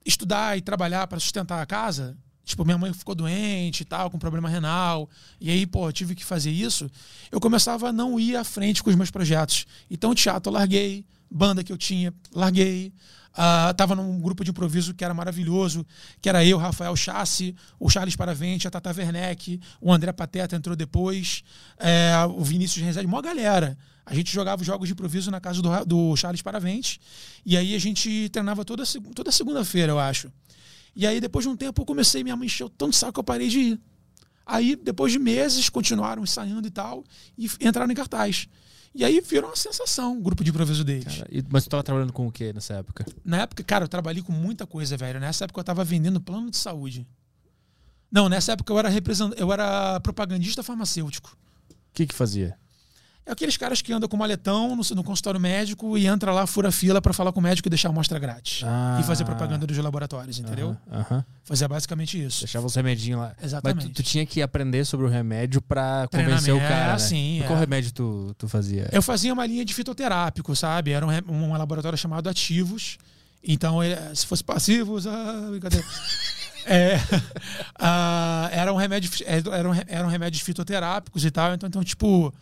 estudar 0.05 0.57
e 0.57 0.61
trabalhar 0.61 1.07
para 1.07 1.19
sustentar 1.19 1.61
a 1.61 1.67
casa. 1.67 2.17
Tipo, 2.47 2.65
minha 2.65 2.79
mãe 2.79 2.93
ficou 2.93 3.13
doente 3.13 3.81
e 3.81 3.85
tal, 3.85 4.09
com 4.09 4.21
problema 4.21 4.49
renal. 4.49 5.11
E 5.41 5.51
aí, 5.51 5.67
pô, 5.67 5.91
tive 5.91 6.15
que 6.15 6.25
fazer 6.25 6.53
isso. 6.53 6.89
Eu 7.31 7.41
começava 7.41 7.89
a 7.89 7.93
não 7.93 8.21
ir 8.21 8.37
à 8.37 8.45
frente 8.45 8.85
com 8.85 8.89
os 8.89 8.95
meus 8.95 9.11
projetos. 9.11 9.67
Então, 9.91 10.15
teatro 10.15 10.51
eu 10.51 10.55
larguei, 10.55 11.05
banda 11.29 11.65
que 11.65 11.73
eu 11.73 11.77
tinha, 11.77 12.15
larguei. 12.33 12.93
Ah, 13.35 13.75
tava 13.77 13.97
num 13.97 14.21
grupo 14.21 14.45
de 14.45 14.53
improviso 14.53 14.95
que 14.95 15.05
era 15.05 15.13
maravilhoso, 15.13 15.85
que 16.23 16.29
era 16.29 16.45
eu, 16.45 16.57
Rafael 16.57 16.95
Chassi, 16.95 17.53
o 17.81 17.91
Charles 17.91 18.15
Paravente, 18.15 18.69
a 18.69 18.71
Tata 18.71 18.95
Werneck, 18.97 19.61
o 19.81 19.93
André 19.93 20.13
Pateta 20.13 20.55
entrou 20.55 20.77
depois, 20.77 21.43
é, 21.79 22.13
o 22.31 22.45
Vinícius 22.45 22.83
Rezende, 22.85 23.09
mó 23.09 23.21
galera. 23.21 23.77
A 24.07 24.15
gente 24.15 24.33
jogava 24.33 24.63
os 24.63 24.67
jogos 24.67 24.87
de 24.87 24.93
improviso 24.93 25.33
na 25.33 25.41
casa 25.41 25.61
do, 25.61 25.85
do 25.85 26.17
Charles 26.17 26.43
Paravente, 26.43 27.01
e 27.45 27.57
aí 27.57 27.75
a 27.75 27.79
gente 27.79 28.29
treinava 28.29 28.65
toda, 28.65 28.85
toda 29.15 29.33
segunda-feira, 29.33 29.91
eu 29.91 29.99
acho. 29.99 30.31
E 30.97 31.07
aí, 31.07 31.21
depois 31.21 31.45
de 31.45 31.51
um 31.51 31.57
tempo, 31.57 31.83
eu 31.83 31.87
comecei, 31.87 32.25
minha 32.25 32.35
mãe 32.35 32.47
encheu 32.47 32.71
tanto 32.71 32.97
saco 32.97 33.13
que 33.13 33.21
eu 33.21 33.25
parei 33.25 33.49
de 33.49 33.61
ir. 33.61 33.81
Aí, 34.47 34.75
depois 34.75 35.13
de 35.13 35.19
meses, 35.19 35.69
continuaram 35.69 36.23
ensaiando 36.23 36.67
e 36.67 36.71
tal, 36.71 37.05
e 37.37 37.51
entraram 37.61 37.93
em 37.93 37.95
cartaz. 37.95 38.49
E 38.95 39.05
aí 39.05 39.21
virou 39.21 39.51
uma 39.51 39.57
sensação 39.57 40.17
o 40.17 40.23
grupo 40.23 40.43
de 40.43 40.49
improviso 40.49 40.83
deles. 40.83 41.19
Cara, 41.19 41.29
mas 41.51 41.65
tu 41.65 41.69
tava 41.69 41.83
trabalhando 41.83 42.15
com 42.15 42.27
o 42.27 42.33
que 42.33 42.51
nessa 42.55 42.75
época? 42.75 43.05
Na 43.23 43.43
época, 43.43 43.63
cara, 43.63 43.85
eu 43.85 43.89
trabalhei 43.89 44.23
com 44.23 44.33
muita 44.33 44.67
coisa, 44.67 44.97
velho. 44.97 45.21
Nessa 45.21 45.45
época 45.45 45.61
eu 45.61 45.65
tava 45.65 45.85
vendendo 45.85 46.19
plano 46.19 46.51
de 46.51 46.57
saúde. 46.57 47.07
Não, 48.11 48.27
nessa 48.27 48.53
época 48.53 48.73
eu 48.73 48.79
era 48.79 48.89
represent... 48.89 49.35
eu 49.37 49.53
era 49.53 50.01
propagandista 50.01 50.63
farmacêutico. 50.63 51.37
O 51.71 51.77
que 51.93 52.07
que 52.07 52.15
fazia? 52.15 52.59
É 53.27 53.33
aqueles 53.33 53.57
caras 53.57 53.83
que 53.83 53.93
andam 53.93 54.09
com 54.09 54.17
maletão 54.17 54.77
no, 54.77 54.83
no 54.95 55.03
consultório 55.03 55.41
médico 55.41 55.99
e 55.99 56.07
entra 56.07 56.33
lá, 56.33 56.47
fura 56.47 56.71
fila 56.71 57.03
pra 57.03 57.13
falar 57.13 57.33
com 57.33 57.41
o 57.41 57.43
médico 57.43 57.67
e 57.67 57.71
deixar 57.71 57.89
a 57.89 57.91
amostra 57.91 58.21
grátis. 58.21 58.63
Ah. 58.65 58.99
E 59.01 59.03
fazer 59.03 59.25
propaganda 59.25 59.67
dos 59.67 59.77
laboratórios, 59.77 60.39
entendeu? 60.39 60.77
Aham, 60.89 61.07
aham. 61.11 61.25
Fazia 61.43 61.67
basicamente 61.67 62.25
isso. 62.25 62.45
Deixava 62.45 62.65
os 62.67 62.75
remedinhos 62.77 63.21
lá. 63.21 63.35
Exatamente. 63.43 63.87
Mas 63.87 63.93
tu, 63.93 63.95
tu 63.95 64.03
tinha 64.05 64.25
que 64.25 64.41
aprender 64.41 64.85
sobre 64.85 65.07
o 65.07 65.09
remédio 65.09 65.61
pra 65.61 66.07
convencer 66.09 66.55
o 66.55 66.61
cara. 66.61 66.75
é, 66.75 66.93
né? 66.93 66.99
sim, 66.99 67.39
Mas 67.41 67.49
Qual 67.49 67.57
é. 67.57 67.61
remédio 67.61 67.91
tu, 67.93 68.33
tu 68.39 68.49
fazia? 68.49 68.89
Eu 68.93 69.03
fazia 69.03 69.33
uma 69.33 69.45
linha 69.45 69.65
de 69.65 69.75
fitoterápico, 69.75 70.55
sabe? 70.55 70.93
Era 70.93 71.05
um, 71.05 71.11
um 71.29 71.57
laboratório 71.57 71.99
chamado 71.99 72.29
Ativos. 72.29 72.97
Então, 73.43 73.79
se 74.15 74.25
fosse 74.25 74.45
passivos, 74.45 75.05
ah, 75.07 75.49
brincadeira. 75.51 75.85
É, 76.69 76.97
ah, 77.79 78.49
era 78.51 78.73
um 78.73 78.77
remédio, 78.77 79.09
eram, 79.25 79.71
eram 79.87 80.09
remédios 80.09 80.43
fitoterápicos 80.43 81.25
e 81.25 81.31
tal. 81.31 81.55
Então, 81.55 81.69
então 81.69 81.85
tipo, 81.85 82.35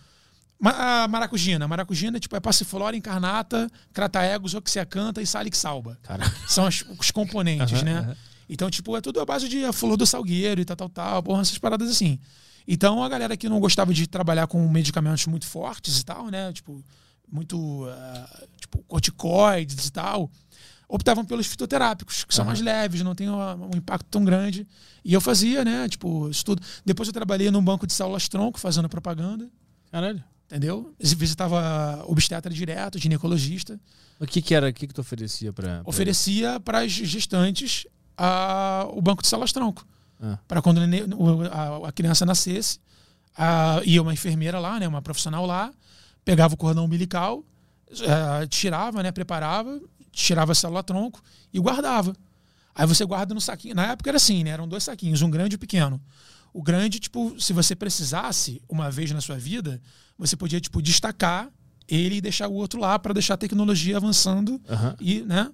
ma- 0.64 1.04
a 1.04 1.08
maracujina. 1.08 1.68
Maracujina 1.68 2.18
tipo, 2.18 2.34
é 2.36 2.40
passiflora, 2.40 2.96
incarnata, 2.96 3.70
crataegos, 3.92 4.54
oxyacanta 4.54 5.20
e 5.20 5.26
salixalba. 5.26 5.98
Cara. 6.02 6.24
São 6.48 6.66
as- 6.66 6.82
os 6.98 7.10
componentes, 7.10 7.74
Aham, 7.74 7.84
né? 7.84 7.98
aham. 7.98 8.16
Então, 8.48 8.70
tipo, 8.70 8.96
é 8.96 9.00
tudo 9.00 9.20
a 9.20 9.24
base 9.24 9.48
de 9.48 9.64
a 9.64 9.72
flor 9.72 9.96
do 9.96 10.06
salgueiro 10.06 10.60
e 10.60 10.64
tal, 10.64 10.76
tal, 10.76 10.88
tal, 10.88 11.22
porra, 11.22 11.40
essas 11.42 11.56
paradas 11.58 11.90
assim. 11.90 12.18
Então, 12.66 13.02
a 13.02 13.08
galera 13.08 13.36
que 13.36 13.48
não 13.48 13.60
gostava 13.60 13.92
de 13.92 14.06
trabalhar 14.06 14.46
com 14.46 14.66
medicamentos 14.68 15.26
muito 15.26 15.46
fortes 15.46 15.98
e 16.00 16.04
tal, 16.04 16.28
né? 16.28 16.52
Tipo, 16.52 16.82
muito, 17.30 17.86
ah, 17.88 18.42
tipo, 18.60 18.82
corticoides 18.88 19.86
e 19.86 19.92
tal, 19.92 20.30
optavam 20.88 21.24
pelos 21.24 21.46
fitoterápicos, 21.46 22.24
que 22.24 22.34
são 22.34 22.42
Aham. 22.42 22.50
mais 22.52 22.60
leves, 22.60 23.02
não 23.02 23.14
tem 23.14 23.28
uma- 23.28 23.54
um 23.54 23.70
impacto 23.76 24.06
tão 24.10 24.24
grande. 24.24 24.66
E 25.04 25.12
eu 25.14 25.20
fazia, 25.20 25.64
né? 25.64 25.88
Tipo, 25.88 26.28
estudo. 26.28 26.62
Depois 26.84 27.08
eu 27.08 27.12
trabalhei 27.14 27.50
num 27.50 27.62
banco 27.64 27.86
de 27.86 27.92
células 27.94 28.28
tronco, 28.28 28.58
fazendo 28.60 28.88
propaganda, 28.88 29.48
Caralho. 29.90 30.22
Entendeu? 30.55 30.94
Visitava 31.01 32.05
obstetra 32.06 32.52
direto, 32.52 32.97
ginecologista. 32.97 33.78
O 34.20 34.26
que 34.26 34.40
que 34.40 34.55
era? 34.55 34.68
O 34.68 34.72
que 34.72 34.86
que 34.86 34.94
tu 34.94 35.01
oferecia 35.01 35.52
pra- 35.52 35.82
oferecia 35.85 36.60
para 36.60 36.81
as 36.81 36.93
gestantes 36.93 37.86
a, 38.16 38.86
o 38.90 39.02
banco 39.02 39.20
de 39.20 39.28
células 39.28 39.52
tronco. 39.52 39.85
Ah. 40.22 40.39
Para 40.47 40.62
quando 40.62 40.81
a, 41.51 41.89
a 41.89 41.93
criança 41.93 42.24
nascesse, 42.24 42.78
a, 43.36 43.81
ia 43.85 44.01
uma 44.01 44.12
enfermeira 44.12 44.60
lá, 44.60 44.78
né, 44.78 44.86
uma 44.86 45.02
profissional 45.02 45.44
lá, 45.44 45.72
pegava 46.24 46.55
o 46.55 46.56
cordão 46.56 46.85
umbilical, 46.85 47.44
eh, 47.90 48.47
tirava, 48.47 49.02
né, 49.02 49.10
preparava, 49.10 49.81
tirava 50.12 50.52
a 50.52 50.55
célula 50.55 50.85
tronco 50.85 51.20
e 51.52 51.59
guardava. 51.59 52.14
Aí 52.72 52.86
você 52.86 53.05
guarda 53.05 53.35
no 53.35 53.40
saquinho. 53.40 53.74
Na 53.74 53.86
época 53.86 54.10
era 54.10 54.16
assim, 54.16 54.44
né? 54.44 54.51
Eram 54.51 54.66
dois 54.68 54.85
saquinhos, 54.85 55.20
um 55.20 55.31
grande 55.31 55.55
e 55.55 55.56
um 55.56 55.60
pequeno. 55.60 56.01
O 56.55 56.62
grande, 56.62 57.01
tipo, 57.01 57.35
se 57.39 57.52
você 57.52 57.74
precisasse 57.74 58.62
uma 58.68 58.89
vez 58.89 59.10
na 59.10 59.20
sua 59.20 59.36
vida, 59.36 59.82
você 60.16 60.36
podia, 60.36 60.60
tipo, 60.60 60.81
destacar 60.81 61.51
ele 61.89 62.16
e 62.16 62.20
deixar 62.20 62.47
o 62.47 62.55
outro 62.55 62.78
lá 62.78 62.97
para 62.97 63.12
deixar 63.12 63.35
a 63.35 63.36
tecnologia 63.36 63.97
avançando 63.97 64.60
Aham. 64.70 64.97
e, 65.01 65.20
né? 65.22 65.51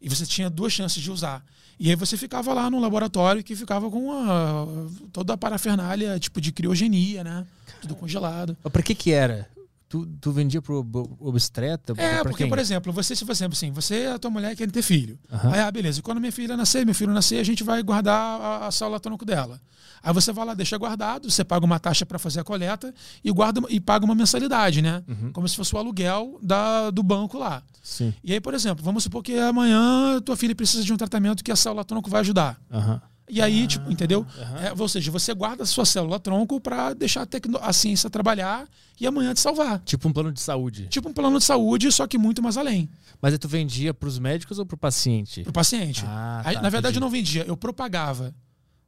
E 0.00 0.08
você 0.08 0.24
tinha 0.24 0.48
duas 0.48 0.72
chances 0.72 1.02
de 1.02 1.10
usar. 1.10 1.44
E 1.78 1.90
aí 1.90 1.96
você 1.96 2.16
ficava 2.16 2.54
lá 2.54 2.70
no 2.70 2.78
laboratório 2.78 3.42
que 3.42 3.56
ficava 3.56 3.90
com 3.90 4.12
a, 4.12 4.64
toda 5.12 5.32
a 5.32 5.36
parafernália, 5.36 6.20
tipo 6.20 6.40
de 6.40 6.52
criogenia, 6.52 7.24
né? 7.24 7.44
Tudo 7.80 7.96
congelado. 7.96 8.56
Mas 8.62 8.72
pra 8.72 8.80
que 8.82 8.94
que 8.94 9.10
era? 9.10 9.48
Tu, 9.94 10.06
tu 10.20 10.32
vendia 10.32 10.60
pro 10.60 10.80
ob- 10.80 11.16
obstetra? 11.20 11.94
É, 12.02 12.20
porque, 12.24 12.38
quem? 12.38 12.48
por 12.48 12.58
exemplo, 12.58 12.92
você, 12.92 13.14
se 13.14 13.24
você, 13.24 13.44
assim, 13.44 13.70
você 13.70 14.02
e 14.02 14.06
a 14.08 14.18
tua 14.18 14.28
mulher 14.28 14.56
querem 14.56 14.72
ter 14.72 14.82
filho. 14.82 15.16
Aham. 15.30 15.52
Aí, 15.52 15.60
ah, 15.60 15.70
beleza. 15.70 16.02
Quando 16.02 16.18
minha 16.20 16.32
filha 16.32 16.56
nascer, 16.56 16.84
meu 16.84 16.96
filho 16.96 17.12
nascer, 17.12 17.38
a 17.38 17.44
gente 17.44 17.62
vai 17.62 17.80
guardar 17.80 18.40
a, 18.40 18.66
a 18.66 18.70
célula 18.72 18.98
tronco 18.98 19.24
dela. 19.24 19.60
Aí 20.02 20.12
você 20.12 20.32
vai 20.32 20.44
lá, 20.46 20.52
deixa 20.52 20.76
guardado, 20.76 21.30
você 21.30 21.44
paga 21.44 21.64
uma 21.64 21.78
taxa 21.78 22.04
para 22.04 22.18
fazer 22.18 22.40
a 22.40 22.44
coleta 22.44 22.92
e 23.22 23.30
guarda 23.30 23.60
e 23.68 23.78
paga 23.80 24.04
uma 24.04 24.16
mensalidade, 24.16 24.82
né? 24.82 25.04
Uhum. 25.06 25.30
Como 25.32 25.48
se 25.48 25.54
fosse 25.54 25.72
o 25.76 25.78
aluguel 25.78 26.40
da, 26.42 26.90
do 26.90 27.00
banco 27.02 27.38
lá. 27.38 27.62
Sim. 27.80 28.12
E 28.24 28.32
aí, 28.32 28.40
por 28.40 28.52
exemplo, 28.52 28.84
vamos 28.84 29.04
supor 29.04 29.22
que 29.22 29.38
amanhã 29.38 30.20
tua 30.24 30.36
filha 30.36 30.56
precisa 30.56 30.82
de 30.82 30.92
um 30.92 30.96
tratamento 30.96 31.44
que 31.44 31.52
a 31.52 31.56
célula 31.56 31.84
tronco 31.84 32.10
vai 32.10 32.20
ajudar. 32.20 32.60
Aham. 32.68 33.00
E 33.28 33.40
aí, 33.40 33.66
tipo, 33.66 33.90
entendeu? 33.90 34.26
aham. 34.38 34.58
É, 34.60 34.72
ou 34.78 34.86
seja, 34.88 35.10
você 35.10 35.32
guarda 35.32 35.62
a 35.62 35.66
sua 35.66 35.86
célula 35.86 36.20
tronco 36.20 36.60
para 36.60 36.92
deixar 36.92 37.22
a, 37.22 37.26
tecno- 37.26 37.58
a 37.62 37.72
ciência 37.72 38.10
trabalhar 38.10 38.68
e 39.00 39.06
amanhã 39.06 39.32
te 39.32 39.40
salvar. 39.40 39.80
Tipo 39.80 40.08
um 40.08 40.12
plano 40.12 40.30
de 40.30 40.40
saúde. 40.40 40.88
Tipo 40.88 41.08
um 41.08 41.12
plano 41.12 41.38
de 41.38 41.44
saúde, 41.44 41.90
só 41.90 42.06
que 42.06 42.18
muito 42.18 42.42
mais 42.42 42.58
além. 42.58 42.88
Mas 43.22 43.32
aí 43.32 43.38
tu 43.38 43.48
vendia 43.48 43.94
pros 43.94 44.18
médicos 44.18 44.58
ou 44.58 44.66
pro 44.66 44.76
paciente? 44.76 45.42
Pro 45.42 45.52
paciente. 45.54 46.04
Ah, 46.06 46.42
Aí, 46.44 46.56
tá, 46.56 46.60
na 46.62 46.68
verdade, 46.68 46.92
entendi. 46.92 46.96
eu 46.98 47.00
não 47.00 47.10
vendia, 47.10 47.44
eu 47.46 47.56
propagava. 47.56 48.34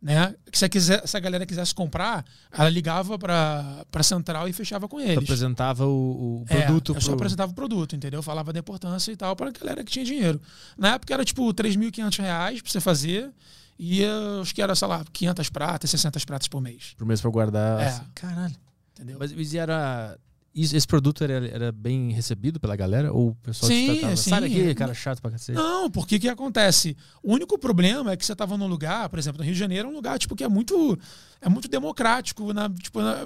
Né? 0.02 0.34
Que 0.52 0.58
se, 0.58 0.64
a 0.66 0.68
quiser, 0.68 1.08
se 1.08 1.16
a 1.16 1.20
galera 1.20 1.46
quisesse 1.46 1.74
comprar, 1.74 2.22
ela 2.52 2.68
ligava 2.68 3.18
para 3.18 3.84
a 3.92 4.02
central 4.02 4.46
e 4.46 4.52
fechava 4.52 4.86
com 4.86 4.98
Tu 4.98 5.02
eles. 5.02 5.16
apresentava 5.24 5.86
o, 5.86 6.42
o 6.42 6.44
É, 6.50 6.60
produto 6.60 6.94
eu 6.94 7.00
só 7.00 7.14
apresentava 7.14 7.50
o 7.50 7.54
produto, 7.54 7.96
entendeu? 7.96 8.18
Eu 8.18 8.22
falava 8.22 8.52
da 8.52 8.58
importância 8.60 9.10
e 9.10 9.16
tal 9.16 9.34
para 9.34 9.48
a 9.48 9.52
galera 9.52 9.82
que 9.82 9.90
tinha 9.90 10.04
dinheiro. 10.04 10.40
Na 10.76 10.94
época 10.94 11.14
era 11.14 11.24
tipo 11.24 11.42
3.500 11.52 12.18
reais 12.20 12.60
para 12.60 12.70
você 12.70 12.78
fazer 12.80 13.30
e 13.78 14.02
eu 14.02 14.40
acho 14.42 14.54
que 14.54 14.62
era, 14.62 14.74
sei 14.74 14.88
lá, 14.88 15.04
500 15.12 15.50
pratas, 15.50 15.90
600 15.90 16.24
pratas 16.24 16.48
por 16.48 16.60
mês. 16.60 16.94
pro 16.96 17.06
mês 17.06 17.20
pra 17.20 17.30
guardar. 17.30 17.80
É. 17.80 17.86
assim. 17.88 18.02
Caralho. 18.14 18.54
Entendeu? 18.94 19.16
Mas, 19.18 19.32
mas 19.32 19.52
e 19.52 19.58
era... 19.58 20.18
Esse 20.58 20.86
produto 20.86 21.22
era, 21.22 21.46
era 21.48 21.70
bem 21.70 22.12
recebido 22.12 22.58
pela 22.58 22.74
galera? 22.74 23.12
Ou 23.12 23.28
o 23.28 23.34
pessoal 23.34 23.70
Sim, 23.70 23.84
te 23.88 23.92
tratava? 23.98 24.16
sim. 24.16 24.30
Sai 24.30 24.40
daqui, 24.40 24.74
cara 24.74 24.94
chato 24.94 25.20
pra 25.20 25.30
cacete. 25.30 25.54
Não, 25.54 25.90
porque 25.90 26.18
que 26.18 26.30
acontece? 26.30 26.96
O 27.22 27.34
único 27.34 27.58
problema 27.58 28.12
é 28.12 28.16
que 28.16 28.24
você 28.24 28.32
estava 28.32 28.56
num 28.56 28.66
lugar, 28.66 29.10
por 29.10 29.18
exemplo, 29.18 29.36
no 29.38 29.44
Rio 29.44 29.52
de 29.52 29.58
Janeiro, 29.60 29.86
é 29.88 29.90
um 29.90 29.94
lugar 29.94 30.18
tipo 30.18 30.34
que 30.34 30.42
é 30.42 30.48
muito 30.48 30.98
é 31.42 31.48
muito 31.50 31.68
democrático, 31.68 32.54
na, 32.54 32.70
tipo, 32.70 33.02
na- 33.02 33.18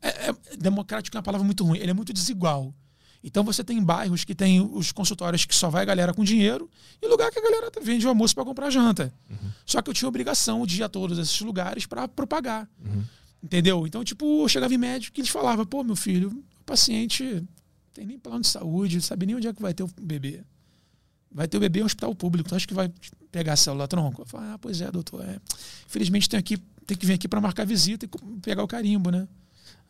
é- 0.00 0.30
é- 0.30 0.56
democrático 0.60 1.16
é 1.16 1.18
uma 1.18 1.24
palavra 1.24 1.44
muito 1.44 1.64
ruim, 1.64 1.80
ele 1.80 1.90
é 1.90 1.94
muito 1.94 2.12
desigual. 2.12 2.72
Então 3.22 3.44
você 3.44 3.62
tem 3.62 3.82
bairros 3.82 4.24
que 4.24 4.34
tem 4.34 4.60
os 4.60 4.92
consultórios 4.92 5.44
que 5.44 5.54
só 5.54 5.68
vai 5.68 5.82
a 5.82 5.84
galera 5.84 6.14
com 6.14 6.24
dinheiro 6.24 6.70
e 7.02 7.06
lugar 7.06 7.30
que 7.30 7.38
a 7.38 7.42
galera 7.42 7.70
vende 7.82 8.06
o 8.06 8.08
almoço 8.08 8.34
para 8.34 8.44
comprar 8.44 8.70
janta. 8.70 9.12
Só 9.66 9.82
que 9.82 9.90
eu 9.90 9.94
tinha 9.94 10.08
obrigação 10.08 10.66
de 10.66 10.80
ir 10.80 10.82
a 10.82 10.88
todos 10.88 11.18
esses 11.18 11.40
lugares 11.40 11.84
para 11.86 12.08
propagar. 12.08 12.68
Entendeu? 13.42 13.86
Então, 13.86 14.04
tipo, 14.04 14.42
eu 14.42 14.48
chegava 14.48 14.72
em 14.72 14.78
médico 14.78 15.18
e 15.18 15.20
eles 15.20 15.30
falavam, 15.30 15.64
pô, 15.64 15.82
meu 15.82 15.96
filho, 15.96 16.28
o 16.60 16.64
paciente 16.64 17.24
não 17.24 17.48
tem 17.92 18.06
nem 18.06 18.18
plano 18.18 18.40
de 18.40 18.48
saúde, 18.48 18.96
não 18.96 19.02
sabe 19.02 19.26
nem 19.26 19.36
onde 19.36 19.48
é 19.48 19.52
que 19.52 19.62
vai 19.62 19.74
ter 19.74 19.82
o 19.82 19.90
bebê. 20.00 20.42
Vai 21.32 21.46
ter 21.46 21.56
o 21.56 21.60
bebê 21.60 21.80
em 21.80 21.82
um 21.82 21.86
hospital 21.86 22.14
público, 22.14 22.48
tu 22.48 22.54
acha 22.54 22.66
que 22.66 22.74
vai 22.74 22.90
pegar 23.30 23.52
a 23.52 23.56
célula 23.56 23.86
tronco? 23.86 24.22
Eu 24.22 24.26
falo, 24.26 24.44
ah, 24.44 24.58
pois 24.58 24.80
é, 24.80 24.90
doutor. 24.90 25.22
É. 25.22 25.38
Infelizmente 25.86 26.28
tem, 26.28 26.38
aqui, 26.38 26.56
tem 26.86 26.96
que 26.96 27.06
vir 27.06 27.14
aqui 27.14 27.28
para 27.28 27.40
marcar 27.40 27.64
visita 27.64 28.06
e 28.06 28.40
pegar 28.40 28.62
o 28.62 28.68
carimbo, 28.68 29.10
né? 29.10 29.28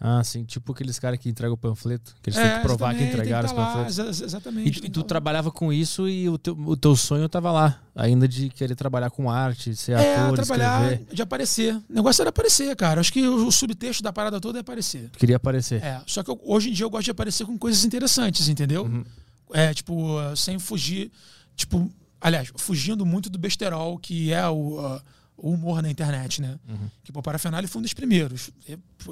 Ah, 0.02 0.24
sim. 0.24 0.44
Tipo 0.44 0.72
aqueles 0.72 0.98
caras 0.98 1.18
que 1.18 1.28
entregam 1.28 1.52
o 1.52 1.58
panfleto. 1.58 2.14
Que 2.22 2.30
eles 2.30 2.38
É, 2.38 2.48
têm 2.48 2.56
que 2.56 2.62
provar 2.66 2.94
que 2.94 3.04
entregaram 3.04 3.46
os 3.46 3.52
tá 3.52 3.60
lá, 3.60 3.66
panfletos. 3.66 3.98
exa- 3.98 4.24
exatamente. 4.24 4.78
E, 4.86 4.88
tu- 4.88 5.02
tá 5.02 5.08
trabalhava 5.08 5.50
com 5.50 5.70
isso 5.70 6.08
e 6.08 6.26
o 6.26 6.38
teu, 6.38 6.54
o 6.58 6.74
teu 6.74 6.96
sonho 6.96 7.28
tava 7.28 7.52
lá. 7.52 7.78
Ainda 7.94 8.26
de 8.26 8.48
querer 8.48 8.74
trabalhar 8.74 9.10
com 9.10 9.30
arte, 9.30 9.76
ser 9.76 9.92
É, 9.98 10.16
ator, 10.16 10.36
trabalhar, 10.36 10.82
escrever. 10.92 11.14
de 11.14 11.20
aparecer. 11.22 11.74
O 11.76 11.82
negócio 11.90 12.22
era 12.22 12.30
aparecer, 12.30 12.74
cara. 12.76 12.98
Acho 13.00 13.12
que 13.12 13.28
o, 13.28 13.46
o 13.46 13.52
subtexto 13.52 14.02
da 14.02 14.10
parada 14.10 14.40
toda 14.40 14.58
é 14.58 14.62
aparecer. 14.62 15.10
Queria 15.18 15.36
aparecer. 15.36 15.84
É, 15.84 16.00
só 16.06 16.22
que 16.22 16.30
eu- 16.30 16.40
hoje 16.44 16.70
em 16.70 16.72
dia 16.72 16.86
eu 16.86 16.90
gosto 16.90 17.04
de 17.04 17.10
aparecer 17.10 17.44
com 17.44 17.58
coisas 17.58 17.84
interessantes, 17.84 18.48
entendeu? 18.48 18.84
Uhum. 18.84 19.04
É, 19.52 19.74
tipo, 19.74 20.16
sem 20.34 20.58
fugir. 20.58 21.10
Tipo, 21.54 21.90
aliás, 22.18 22.50
fugindo 22.56 23.04
muito 23.04 23.28
do 23.28 23.38
besterol 23.38 23.98
que 23.98 24.32
é 24.32 24.48
o, 24.48 24.80
uh, 24.80 25.00
o 25.42 25.52
humor 25.52 25.80
na 25.82 25.90
internet, 25.90 26.40
né? 26.42 26.58
Uhum. 26.68 26.88
Que 27.02 27.10
o 27.14 27.22
Parafernália 27.22 27.68
foi 27.68 27.78
um 27.80 27.82
dos 27.82 27.94
primeiros. 27.94 28.50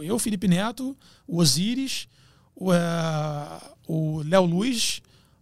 Eu- 0.02 0.18
Felipe 0.18 0.46
Neto, 0.46 0.96
o 1.26 1.38
Osiris, 1.38 2.06
o, 2.54 2.72
eh, 2.72 3.60
o 3.86 4.22
Léo 4.22 4.44
Luz, 4.44 5.00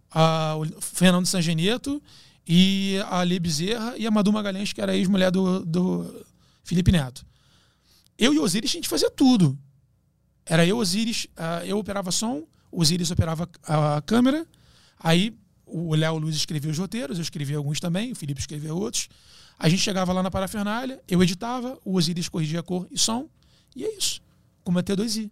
a- 0.09 0.55
o 0.55 0.81
Fernando 0.81 1.25
Sangeneto 1.25 2.01
e 2.47 2.97
a 3.09 3.21
Lê 3.23 3.37
Bezerra 3.39 3.95
e 3.97 4.07
a 4.07 4.11
Madu 4.11 4.31
Magalhães, 4.31 4.71
que 4.71 4.79
era 4.81 4.95
ex-mulher 4.95 5.29
do, 5.31 5.65
do 5.65 6.25
Felipe 6.63 6.91
Neto. 6.91 7.25
Eu 8.17 8.33
e 8.33 8.39
o 8.39 8.43
Osiris, 8.43 8.71
a 8.71 8.73
gente 8.73 8.87
fazia 8.89 9.11
tudo. 9.11 9.57
Era 10.45 10.65
eu, 10.65 10.77
Osiris, 10.77 11.27
ah, 11.35 11.65
eu 11.65 11.77
operava 11.77 12.11
som, 12.11 12.43
o 12.71 12.81
Osiris 12.81 13.11
operava 13.11 13.49
a 13.63 14.01
câmera, 14.01 14.47
aí 14.97 15.35
o 15.67 15.93
Léo 15.95 16.17
Luz 16.17 16.35
escrevia 16.35 16.71
os 16.71 16.77
roteiros, 16.77 17.17
eu 17.17 17.21
escrevia 17.21 17.57
alguns 17.57 17.79
também, 17.79 18.11
o 18.11 18.15
Felipe 18.15 18.39
escrevia 18.39 18.73
outros. 18.73 19.09
A 19.59 19.67
gente 19.69 19.81
chegava 19.81 20.13
lá 20.13 20.23
na 20.23 20.31
parafernália, 20.31 21.01
eu 21.07 21.21
editava, 21.21 21.77
o 21.83 21.95
Osiris 21.95 22.29
corrigia 22.29 22.63
cor 22.63 22.87
e 22.91 22.97
som, 22.97 23.27
e 23.75 23.83
é 23.83 23.97
isso. 23.97 24.21
Como 24.63 24.79
é 24.79 24.83
T2i. 24.83 25.29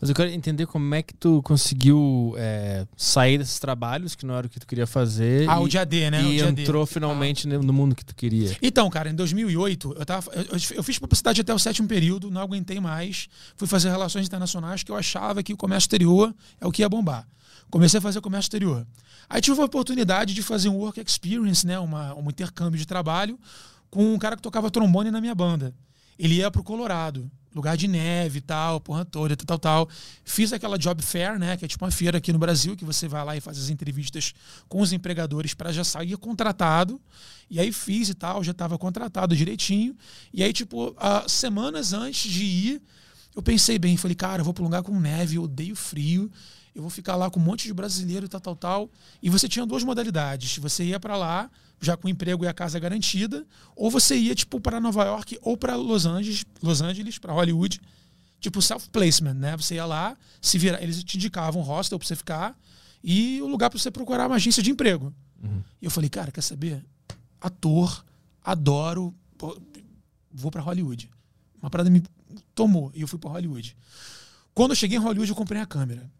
Mas 0.00 0.10
eu 0.10 0.16
quero 0.16 0.30
entender 0.30 0.66
como 0.66 0.94
é 0.94 1.02
que 1.02 1.14
tu 1.14 1.40
conseguiu 1.42 2.34
é, 2.36 2.86
sair 2.96 3.38
desses 3.38 3.58
trabalhos 3.58 4.14
que 4.14 4.26
não 4.26 4.34
era 4.34 4.46
o 4.46 4.50
que 4.50 4.58
tu 4.58 4.66
queria 4.66 4.86
fazer. 4.86 5.48
Ah, 5.48 5.60
e, 5.60 5.64
o 5.64 5.68
dia 5.68 5.84
D, 5.84 6.10
né? 6.10 6.22
e 6.22 6.36
dia 6.36 6.52
D. 6.52 6.62
entrou 6.62 6.84
finalmente 6.86 7.46
no 7.46 7.72
mundo 7.72 7.94
que 7.94 8.04
tu 8.04 8.14
queria. 8.14 8.56
Então, 8.60 8.88
cara, 8.90 9.08
em 9.10 9.14
2008, 9.14 9.96
eu, 9.98 10.06
tava, 10.06 10.30
eu, 10.32 10.76
eu 10.76 10.82
fiz 10.82 10.98
publicidade 10.98 11.40
até 11.40 11.54
o 11.54 11.58
sétimo 11.58 11.86
período, 11.88 12.30
não 12.30 12.40
aguentei 12.40 12.80
mais. 12.80 13.28
Fui 13.56 13.68
fazer 13.68 13.90
relações 13.90 14.26
internacionais, 14.26 14.82
que 14.82 14.90
eu 14.90 14.96
achava 14.96 15.42
que 15.42 15.52
o 15.52 15.56
comércio 15.56 15.86
exterior 15.86 16.34
é 16.60 16.66
o 16.66 16.72
que 16.72 16.82
ia 16.82 16.88
bombar. 16.88 17.26
Comecei 17.70 17.98
a 17.98 18.00
fazer 18.00 18.20
comércio 18.20 18.46
exterior. 18.46 18.86
Aí 19.28 19.40
tive 19.40 19.60
a 19.60 19.64
oportunidade 19.64 20.34
de 20.34 20.42
fazer 20.42 20.68
um 20.68 20.76
work 20.76 21.00
experience, 21.00 21.66
né, 21.66 21.78
uma, 21.78 22.14
um 22.14 22.28
intercâmbio 22.28 22.78
de 22.78 22.86
trabalho, 22.86 23.38
com 23.90 24.14
um 24.14 24.18
cara 24.18 24.36
que 24.36 24.42
tocava 24.42 24.70
trombone 24.70 25.10
na 25.10 25.20
minha 25.20 25.34
banda. 25.34 25.74
Ele 26.18 26.36
ia 26.36 26.50
pro 26.50 26.62
Colorado, 26.62 27.30
lugar 27.54 27.76
de 27.76 27.88
neve 27.88 28.38
e 28.38 28.40
tal, 28.40 28.80
porra 28.80 29.04
toda, 29.04 29.36
tal, 29.36 29.58
tal. 29.58 29.88
Fiz 30.24 30.52
aquela 30.52 30.78
job 30.78 31.02
fair, 31.02 31.38
né, 31.38 31.56
que 31.56 31.64
é 31.64 31.68
tipo 31.68 31.84
uma 31.84 31.90
feira 31.90 32.18
aqui 32.18 32.32
no 32.32 32.38
Brasil, 32.38 32.76
que 32.76 32.84
você 32.84 33.08
vai 33.08 33.24
lá 33.24 33.36
e 33.36 33.40
faz 33.40 33.58
as 33.58 33.68
entrevistas 33.70 34.32
com 34.68 34.80
os 34.80 34.92
empregadores 34.92 35.54
para 35.54 35.72
já 35.72 35.82
sair 35.82 36.16
contratado. 36.16 37.00
E 37.50 37.58
aí 37.58 37.72
fiz 37.72 38.08
e 38.08 38.14
tal, 38.14 38.44
já 38.44 38.52
estava 38.52 38.78
contratado 38.78 39.34
direitinho. 39.34 39.96
E 40.32 40.42
aí, 40.42 40.52
tipo, 40.52 40.94
ah, 40.98 41.24
semanas 41.26 41.92
antes 41.92 42.30
de 42.30 42.44
ir, 42.44 42.82
eu 43.34 43.42
pensei 43.42 43.78
bem, 43.78 43.96
falei, 43.96 44.14
cara, 44.14 44.40
eu 44.40 44.44
vou 44.44 44.54
para 44.54 44.62
um 44.62 44.66
lugar 44.66 44.82
com 44.82 44.98
neve, 44.98 45.36
eu 45.36 45.42
odeio 45.42 45.76
frio. 45.76 46.30
Eu 46.76 46.82
vou 46.82 46.90
ficar 46.90 47.16
lá 47.16 47.30
com 47.30 47.40
um 47.40 47.42
monte 47.42 47.66
de 47.66 47.72
brasileiro, 47.72 48.28
tal, 48.28 48.38
tal, 48.38 48.54
tal. 48.54 48.90
E 49.22 49.30
você 49.30 49.48
tinha 49.48 49.64
duas 49.64 49.82
modalidades. 49.82 50.58
Você 50.58 50.84
ia 50.84 51.00
para 51.00 51.16
lá, 51.16 51.50
já 51.80 51.96
com 51.96 52.06
o 52.06 52.10
emprego 52.10 52.44
e 52.44 52.48
a 52.48 52.52
casa 52.52 52.78
garantida, 52.78 53.46
ou 53.74 53.90
você 53.90 54.14
ia, 54.14 54.34
tipo, 54.34 54.60
para 54.60 54.78
Nova 54.78 55.02
York 55.04 55.38
ou 55.40 55.56
para 55.56 55.74
Los 55.74 56.04
Angeles, 56.04 56.44
Los 56.62 56.82
Angeles, 56.82 57.18
para 57.18 57.32
Hollywood, 57.32 57.80
tipo 58.38 58.60
self-placement, 58.60 59.32
né? 59.32 59.56
Você 59.56 59.76
ia 59.76 59.86
lá, 59.86 60.18
se 60.42 60.58
vira, 60.58 60.82
eles 60.82 61.02
te 61.02 61.16
indicavam 61.16 61.62
um 61.62 61.64
hostel 61.64 61.98
para 61.98 62.06
você 62.06 62.14
ficar 62.14 62.54
e 63.02 63.40
o 63.40 63.46
lugar 63.46 63.70
para 63.70 63.78
você 63.78 63.90
procurar 63.90 64.26
uma 64.26 64.36
agência 64.36 64.62
de 64.62 64.70
emprego. 64.70 65.14
E 65.80 65.86
eu 65.86 65.90
falei, 65.90 66.10
cara, 66.10 66.30
quer 66.30 66.42
saber? 66.42 66.84
Ator, 67.40 68.04
adoro, 68.44 69.14
pô, 69.38 69.58
vou 70.30 70.50
para 70.50 70.60
Hollywood. 70.60 71.08
Uma 71.62 71.70
parada 71.70 71.88
me 71.88 72.02
tomou 72.54 72.92
e 72.94 73.00
eu 73.00 73.08
fui 73.08 73.18
para 73.18 73.30
Hollywood. 73.30 73.74
Quando 74.52 74.72
eu 74.72 74.76
cheguei 74.76 74.98
em 74.98 75.00
Hollywood, 75.00 75.30
eu 75.30 75.36
comprei 75.36 75.62
a 75.62 75.66
câmera, 75.66 76.10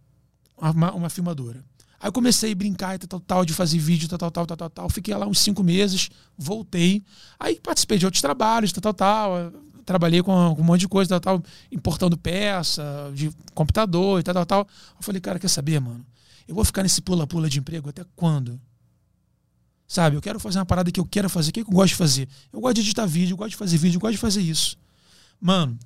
uma, 0.57 0.93
uma 0.93 1.11
filmadora. 1.11 1.65
Aí 1.99 2.09
eu 2.09 2.13
comecei 2.13 2.53
a 2.53 2.55
brincar 2.55 2.95
e 2.95 2.99
tal, 2.99 3.09
tal, 3.09 3.21
tal, 3.21 3.45
de 3.45 3.53
fazer 3.55 3.79
vídeo, 3.79 4.09
tal, 4.09 4.19
tal, 4.19 4.31
tal, 4.31 4.57
tal, 4.57 4.71
tal. 4.71 4.89
Fiquei 4.91 5.15
lá 5.15 5.27
uns 5.27 5.41
cinco 5.41 5.63
meses, 5.63 6.11
voltei. 6.37 7.03
Aí 7.39 7.59
participei 7.61 7.99
de 7.99 8.05
outros 8.05 8.21
trabalhos, 8.21 8.73
tal, 8.73 8.93
tal, 8.93 8.95
tal. 8.95 9.53
Trabalhei 9.85 10.23
com, 10.23 10.55
com 10.55 10.63
um 10.63 10.65
monte 10.65 10.81
de 10.81 10.89
coisa, 10.89 11.19
tal, 11.19 11.41
tal, 11.41 11.51
importando 11.71 12.17
peça, 12.17 13.11
de 13.15 13.31
computador 13.55 14.21
e 14.21 14.23
tal, 14.23 14.35
tal, 14.35 14.47
tal. 14.47 14.61
Eu 14.61 15.03
falei, 15.03 15.21
cara, 15.21 15.39
quer 15.39 15.49
saber, 15.49 15.81
mano? 15.81 16.05
Eu 16.47 16.55
vou 16.55 16.65
ficar 16.65 16.83
nesse 16.83 17.01
pula-pula 17.01 17.49
de 17.49 17.59
emprego 17.59 17.89
até 17.89 18.05
quando? 18.15 18.61
Sabe, 19.89 20.17
eu 20.17 20.21
quero 20.21 20.41
fazer 20.41 20.59
uma 20.59 20.67
parada 20.67 20.91
que 20.91 20.99
eu 20.99 21.05
quero 21.05 21.31
fazer. 21.31 21.51
O 21.51 21.53
que 21.53 21.61
eu 21.61 21.65
gosto 21.67 21.91
de 21.91 21.97
fazer? 21.97 22.29
Eu 22.53 22.61
gosto 22.61 22.75
de 22.75 22.81
editar 22.83 23.07
vídeo, 23.07 23.35
eu 23.35 23.37
gosto 23.37 23.51
de 23.51 23.57
fazer 23.57 23.79
vídeo, 23.79 23.97
eu 23.97 24.01
gosto 24.01 24.13
de 24.13 24.19
fazer 24.19 24.41
isso. 24.41 24.77
Mano, 25.41 25.79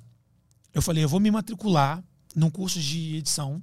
eu 0.73 0.81
falei, 0.81 1.03
eu 1.03 1.09
vou 1.09 1.19
me 1.19 1.29
matricular 1.29 2.03
num 2.35 2.49
curso 2.49 2.79
de 2.79 3.17
edição 3.17 3.61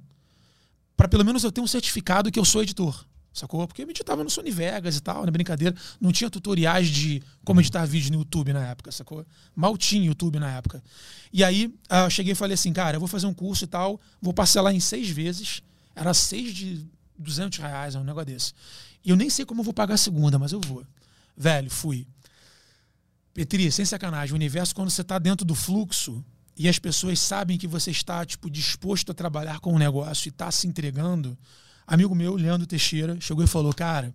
para 0.99 1.07
pelo 1.07 1.23
menos 1.23 1.45
eu 1.45 1.51
ter 1.51 1.61
um 1.61 1.67
certificado 1.67 2.29
que 2.29 2.37
eu 2.37 2.43
sou 2.43 2.61
editor. 2.61 3.05
Sacou? 3.31 3.65
Porque 3.65 3.83
eu 3.83 3.89
editava 3.89 4.21
no 4.21 4.29
Sony 4.29 4.51
Vegas 4.51 4.97
e 4.97 4.99
tal, 4.99 5.25
na 5.25 5.31
brincadeira. 5.31 5.73
Não 5.97 6.11
tinha 6.11 6.29
tutoriais 6.29 6.89
de 6.89 7.23
como 7.45 7.61
editar 7.61 7.85
vídeo 7.85 8.11
no 8.11 8.17
YouTube 8.17 8.51
na 8.51 8.67
época, 8.67 8.91
sacou? 8.91 9.25
Mal 9.55 9.77
tinha 9.77 10.03
YouTube 10.03 10.39
na 10.39 10.57
época. 10.57 10.83
E 11.31 11.41
aí 11.41 11.73
ah, 11.87 12.03
eu 12.03 12.09
cheguei 12.09 12.33
e 12.33 12.35
falei 12.35 12.55
assim, 12.55 12.73
cara, 12.73 12.97
eu 12.97 12.99
vou 12.99 13.07
fazer 13.07 13.27
um 13.27 13.33
curso 13.33 13.63
e 13.63 13.67
tal, 13.67 13.97
vou 14.21 14.33
parcelar 14.33 14.75
em 14.75 14.81
seis 14.81 15.09
vezes. 15.09 15.63
Era 15.95 16.13
seis 16.13 16.53
de 16.53 16.85
200 17.17 17.59
reais, 17.59 17.95
um 17.95 18.03
negócio 18.03 18.25
desse. 18.25 18.53
E 19.01 19.09
eu 19.09 19.15
nem 19.15 19.29
sei 19.29 19.45
como 19.45 19.61
eu 19.61 19.63
vou 19.63 19.73
pagar 19.73 19.93
a 19.93 19.97
segunda, 19.97 20.37
mas 20.37 20.51
eu 20.51 20.59
vou. 20.59 20.83
Velho, 21.37 21.71
fui. 21.71 22.05
Petri, 23.33 23.71
sem 23.71 23.85
sacanagem, 23.85 24.33
o 24.33 24.35
universo, 24.35 24.75
quando 24.75 24.89
você 24.89 24.99
está 24.99 25.17
dentro 25.17 25.45
do 25.45 25.55
fluxo 25.55 26.21
e 26.59 26.67
as 26.67 26.77
pessoas 26.77 27.19
sabem 27.19 27.57
que 27.57 27.65
você 27.65 27.89
está, 27.89 28.25
tipo, 28.25 28.49
disposto 28.49 29.13
a 29.13 29.15
trabalhar 29.15 29.59
com 29.61 29.73
o 29.73 29.79
negócio 29.79 30.27
e 30.27 30.29
está 30.29 30.51
se 30.51 30.67
entregando, 30.67 31.37
amigo 31.87 32.13
meu, 32.13 32.35
Leandro 32.35 32.67
Teixeira, 32.67 33.17
chegou 33.21 33.43
e 33.43 33.47
falou, 33.47 33.73
cara, 33.73 34.13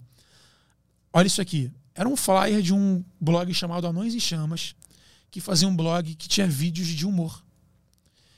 olha 1.10 1.26
isso 1.26 1.40
aqui. 1.40 1.72
Era 1.94 2.06
um 2.08 2.16
flyer 2.16 2.60
de 2.60 2.74
um 2.74 3.02
blog 3.18 3.52
chamado 3.54 3.86
Anões 3.86 4.12
e 4.14 4.20
Chamas, 4.20 4.76
que 5.30 5.40
fazia 5.40 5.66
um 5.66 5.74
blog 5.74 6.14
que 6.14 6.28
tinha 6.28 6.46
vídeos 6.46 6.88
de 6.88 7.06
humor 7.06 7.42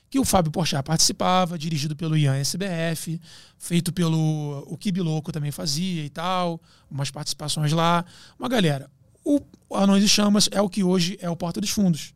que 0.09 0.19
o 0.21 0.25
Fábio 0.25 0.53
Porchat 0.53 0.83
participava, 0.83 1.59
dirigido 1.59 1.97
pelo 1.97 2.17
Ian 2.17 2.37
SBF, 2.37 3.21
feito 3.59 3.93
pelo 3.93 4.65
o 4.67 4.77
Kibi 4.77 5.03
Louco 5.03 5.33
também 5.33 5.51
fazia 5.51 6.05
e 6.05 6.09
tal, 6.09 6.61
umas 6.91 7.11
participações 7.11 7.73
lá. 7.73 8.05
Uma 8.39 8.49
galera. 8.49 8.91
O 9.25 9.43
Anões 9.75 10.05
e 10.05 10.09
Chamas 10.09 10.49
é 10.53 10.61
o 10.61 10.71
que 10.71 10.85
hoje 10.85 11.19
é 11.21 11.29
o 11.29 11.37
Porta 11.37 11.61
dos 11.61 11.71
Fundos. 11.71 12.15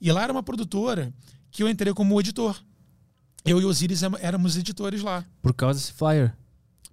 E 0.00 0.10
lá 0.10 0.22
era 0.22 0.32
uma 0.32 0.42
produtora 0.42 1.12
que 1.50 1.62
eu 1.62 1.68
entrei 1.68 1.92
como 1.92 2.18
editor. 2.20 2.60
Eu 3.44 3.60
e 3.60 3.64
Osiris 3.64 4.02
éramos 4.20 4.56
editores 4.56 5.02
lá. 5.02 5.24
Por 5.42 5.54
causa 5.54 5.78
desse 5.78 5.92
flyer? 5.92 6.34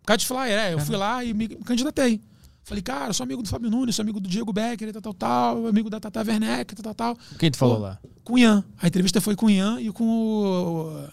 Por 0.02 0.08
causa 0.08 0.20
de 0.20 0.26
flyer, 0.26 0.60
é. 0.60 0.74
Eu 0.74 0.80
fui 0.80 0.96
lá 0.96 1.24
e 1.24 1.34
me 1.34 1.48
candidatei. 1.48 2.22
Falei, 2.64 2.82
cara, 2.82 3.14
sou 3.14 3.24
amigo 3.24 3.42
do 3.42 3.48
Fábio 3.48 3.70
Nunes, 3.70 3.96
sou 3.96 4.04
amigo 4.04 4.20
do 4.20 4.28
Diego 4.28 4.52
Becker, 4.52 4.92
tal, 4.92 5.02
tal, 5.02 5.14
tal, 5.14 5.68
amigo 5.68 5.90
da 5.90 6.02
Tata 6.02 6.20
Werneck, 6.20 6.76
tal, 6.76 6.84
tal, 6.84 7.16
tal. 7.16 7.18
Quem 7.40 7.50
tu 7.50 7.58
falou 7.58 7.80
lá? 7.80 7.98
Com 8.26 8.34
o 8.34 8.38
Ian. 8.38 8.62
A 8.82 8.88
entrevista 8.88 9.22
foi 9.22 9.38
com 9.38 9.46
o 9.46 9.50
Ian 9.50 9.80
e 9.80 9.90
com 9.90 10.04
o, 10.04 11.08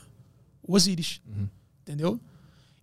o 0.64 0.74
Osiris. 0.74 1.20
Uhum. 1.24 1.48
Entendeu? 1.82 2.20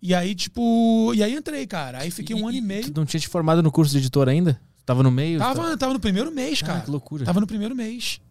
E 0.01 0.15
aí, 0.15 0.33
tipo. 0.33 1.11
E 1.13 1.21
aí 1.21 1.35
entrei, 1.35 1.67
cara. 1.67 1.99
Aí 1.99 2.09
fiquei 2.09 2.33
um 2.33 2.47
ano 2.47 2.57
e 2.57 2.61
meio. 2.61 2.83
Tu 2.83 2.97
não 2.97 3.05
tinha 3.05 3.19
te 3.19 3.27
formado 3.27 3.61
no 3.61 3.71
curso 3.71 3.91
de 3.91 3.97
editor 3.97 4.29
ainda? 4.29 4.59
Tava 4.85 5.03
no 5.03 5.11
meio? 5.11 5.37
Tava, 5.37 5.71
tá... 5.71 5.77
tava 5.77 5.93
no 5.93 5.99
primeiro 5.99 6.31
mês, 6.31 6.61
cara. 6.61 6.79
Ah, 6.79 6.81
que 6.81 6.89
loucura. 6.89 7.25
Tava 7.25 7.41
no 7.41 7.47
primeiro 7.47 7.75
mês. 7.75 8.21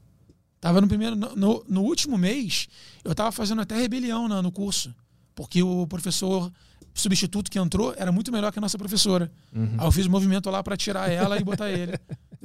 Tava 0.61 0.81
no 0.81 0.87
primeiro. 0.87 1.16
No, 1.16 1.65
no, 1.66 1.82
último 1.82 2.19
mês, 2.19 2.69
eu 3.03 3.15
tava 3.15 3.32
fazendo 3.32 3.62
até 3.62 3.77
rebelião 3.77 4.28
no, 4.28 4.43
no 4.43 4.53
curso. 4.53 4.95
Porque 5.35 5.62
o 5.62 5.87
professor 5.87 6.53
substituto 6.93 7.51
que 7.51 7.59
entrou 7.59 7.95
era 7.97 8.12
muito 8.12 8.31
melhor 8.31 8.53
que 8.53 8.59
a 8.59 8.62
nossa 8.62 8.77
professora. 8.77 9.32
Uhum. 9.55 9.77
Aí 9.78 9.87
eu 9.87 9.93
fiz 9.93 10.05
o 10.05 10.09
um 10.09 10.12
movimento 10.12 10.51
lá 10.51 10.62
para 10.62 10.77
tirar 10.77 11.11
ela 11.11 11.39
e 11.39 11.45
botar 11.45 11.70
ele. 11.70 11.95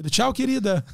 Tchau, 0.10 0.32
querida. 0.34 0.86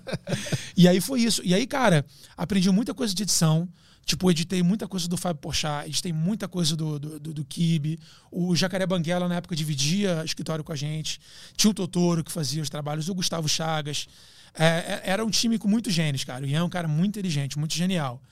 e 0.76 0.88
aí 0.88 1.00
foi 1.00 1.22
isso. 1.22 1.40
E 1.44 1.54
aí, 1.54 1.66
cara, 1.66 2.04
aprendi 2.36 2.70
muita 2.70 2.92
coisa 2.92 3.14
de 3.14 3.22
edição. 3.22 3.68
Tipo, 4.04 4.30
editei 4.30 4.62
muita 4.62 4.88
coisa 4.88 5.06
do 5.06 5.16
Fábio 5.16 5.40
Pochá, 5.40 5.86
editei 5.86 6.12
muita 6.12 6.48
coisa 6.48 6.74
do, 6.74 6.98
do, 6.98 7.20
do, 7.20 7.34
do 7.34 7.44
Kibe. 7.44 7.98
O 8.30 8.56
Jacaré 8.56 8.84
Banguela, 8.86 9.28
na 9.28 9.36
época, 9.36 9.54
dividia 9.54 10.24
escritório 10.24 10.64
com 10.64 10.72
a 10.72 10.76
gente. 10.76 11.20
Tinha 11.56 11.70
o 11.70 11.74
Totoro, 11.74 12.24
que 12.24 12.32
fazia 12.32 12.62
os 12.62 12.68
trabalhos, 12.68 13.08
o 13.08 13.14
Gustavo 13.14 13.48
Chagas. 13.48 14.08
É, 14.54 14.64
é 14.64 15.02
era 15.04 15.24
um 15.24 15.30
time 15.30 15.58
com 15.58 15.68
muitos 15.68 15.92
gênios, 15.92 16.24
cara. 16.24 16.44
O 16.44 16.48
Ian 16.48 16.60
é 16.60 16.62
um 16.62 16.68
cara 16.68 16.88
muito 16.88 17.10
inteligente, 17.10 17.58
muito 17.58 17.74
genial. 17.74 18.22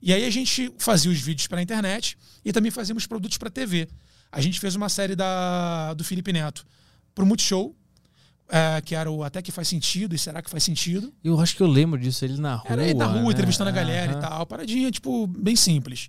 E 0.00 0.12
aí 0.12 0.24
a 0.24 0.30
gente 0.30 0.72
fazia 0.78 1.10
os 1.10 1.20
vídeos 1.20 1.46
para 1.46 1.58
a 1.58 1.62
internet 1.62 2.16
e 2.44 2.52
também 2.52 2.70
fazíamos 2.70 3.06
produtos 3.06 3.38
para 3.38 3.50
TV. 3.50 3.88
A 4.30 4.40
gente 4.40 4.60
fez 4.60 4.76
uma 4.76 4.88
série 4.88 5.16
da, 5.16 5.94
do 5.94 6.04
Felipe 6.04 6.32
Neto 6.32 6.64
pro 7.14 7.26
Multishow, 7.26 7.74
é, 8.48 8.80
que 8.80 8.94
era 8.94 9.10
o 9.10 9.22
Até 9.22 9.42
que 9.42 9.50
faz 9.50 9.68
sentido 9.68 10.14
e 10.14 10.18
será 10.18 10.40
que 10.40 10.48
faz 10.48 10.62
sentido. 10.62 11.12
Eu 11.22 11.40
acho 11.40 11.56
que 11.56 11.62
eu 11.62 11.66
lembro 11.66 11.98
disso, 11.98 12.24
ele 12.24 12.40
na 12.40 12.54
rua. 12.54 12.72
Era 12.72 12.84
ele 12.84 12.94
na 12.94 13.06
rua, 13.06 13.22
né? 13.22 13.30
entrevistando 13.30 13.70
a 13.70 13.72
galera 13.72 14.12
e 14.12 14.20
tal. 14.20 14.46
Paradinha, 14.46 14.90
tipo, 14.90 15.26
bem 15.26 15.56
simples. 15.56 16.08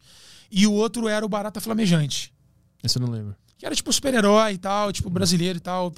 E 0.52 0.66
o 0.68 0.74
outro 0.74 1.08
era 1.08 1.26
o 1.26 1.30
Barata 1.30 1.60
Flamejante. 1.60 2.34
Esse 2.84 2.98
eu 2.98 3.02
não 3.02 3.12
lembro. 3.12 3.36
Que 3.58 3.66
era 3.66 3.76
tipo 3.76 3.92
super-herói 3.92 4.54
e 4.54 4.58
tal, 4.58 4.92
tipo 4.92 5.10
brasileiro 5.10 5.58
e 5.58 5.60
tal, 5.60 5.94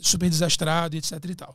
super 0.00 0.28
desastrado 0.28 0.94
e 0.94 0.98
etc 0.98 1.12
e 1.24 1.34
tal. 1.34 1.54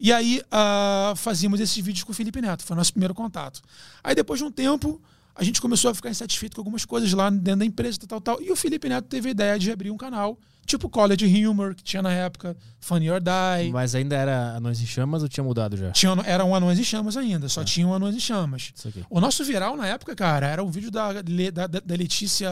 E 0.00 0.12
aí 0.12 0.40
uh, 0.46 1.16
fazíamos 1.16 1.60
esses 1.60 1.76
vídeos 1.76 2.04
com 2.04 2.12
o 2.12 2.14
Felipe 2.14 2.40
Neto, 2.40 2.62
foi 2.62 2.74
o 2.74 2.78
nosso 2.78 2.92
primeiro 2.92 3.14
contato. 3.14 3.60
Aí 4.02 4.14
depois 4.14 4.38
de 4.38 4.44
um 4.44 4.50
tempo, 4.50 5.00
a 5.34 5.44
gente 5.44 5.60
começou 5.60 5.90
a 5.90 5.94
ficar 5.94 6.10
insatisfeito 6.10 6.56
com 6.56 6.60
algumas 6.60 6.84
coisas 6.84 7.12
lá 7.12 7.30
dentro 7.30 7.60
da 7.60 7.64
empresa, 7.64 7.98
tal, 8.06 8.20
tal, 8.20 8.42
E 8.42 8.50
o 8.50 8.56
Felipe 8.56 8.88
Neto 8.88 9.06
teve 9.06 9.28
a 9.28 9.30
ideia 9.30 9.58
de 9.58 9.70
abrir 9.70 9.90
um 9.90 9.96
canal, 9.96 10.38
tipo 10.66 10.88
College 10.88 11.46
Humor, 11.46 11.74
que 11.74 11.82
tinha 11.82 12.02
na 12.02 12.12
época, 12.12 12.56
Funny 12.80 13.10
or 13.10 13.20
Die. 13.20 13.72
Mas 13.72 13.94
ainda 13.94 14.16
era 14.16 14.56
Anões 14.56 14.80
em 14.80 14.86
Chamas 14.86 15.22
ou 15.22 15.28
tinha 15.28 15.44
mudado 15.44 15.76
já? 15.76 15.90
Tinha, 15.92 16.12
era 16.26 16.44
um 16.44 16.54
Anões 16.54 16.78
em 16.78 16.84
Chamas 16.84 17.16
ainda, 17.16 17.48
só 17.48 17.62
é. 17.62 17.64
tinha 17.64 17.86
um 17.86 17.94
Anões 17.94 18.14
em 18.14 18.20
Chamas. 18.20 18.72
O 19.10 19.20
nosso 19.20 19.44
viral 19.44 19.76
na 19.76 19.86
época, 19.86 20.14
cara, 20.14 20.46
era 20.46 20.62
um 20.62 20.70
vídeo 20.70 20.90
da, 20.90 21.12
da, 21.12 21.66
da 21.66 21.94
Letícia. 21.94 22.50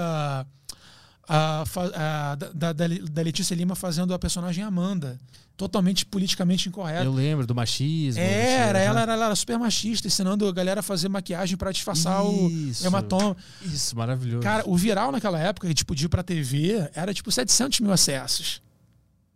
A, 1.28 1.64
a, 1.94 2.34
da, 2.54 2.72
da 2.72 3.22
Letícia 3.22 3.54
Lima 3.54 3.74
fazendo 3.74 4.14
a 4.14 4.18
personagem 4.18 4.62
Amanda 4.62 5.18
totalmente 5.56 6.04
politicamente 6.04 6.68
incorreto. 6.68 7.04
Eu 7.04 7.12
lembro 7.12 7.46
do 7.46 7.54
machismo. 7.54 8.20
Era, 8.22 8.78
ela, 8.78 9.00
era, 9.00 9.12
ela 9.14 9.26
era 9.26 9.34
super 9.34 9.58
machista, 9.58 10.06
ensinando 10.06 10.46
a 10.46 10.52
galera 10.52 10.80
a 10.80 10.82
fazer 10.82 11.08
maquiagem 11.08 11.56
para 11.56 11.72
disfarçar 11.72 12.22
Isso. 12.50 12.84
o 12.84 12.86
hematoma. 12.86 13.36
Isso, 13.62 13.96
maravilhoso. 13.96 14.42
Cara, 14.42 14.64
o 14.66 14.76
viral 14.76 15.10
naquela 15.10 15.40
época, 15.40 15.66
que 15.66 15.74
tipo, 15.74 15.94
de 15.94 16.04
ir 16.04 16.08
pra 16.08 16.22
TV, 16.22 16.88
era 16.94 17.14
tipo 17.14 17.32
700 17.32 17.80
mil 17.80 17.90
acessos. 17.90 18.60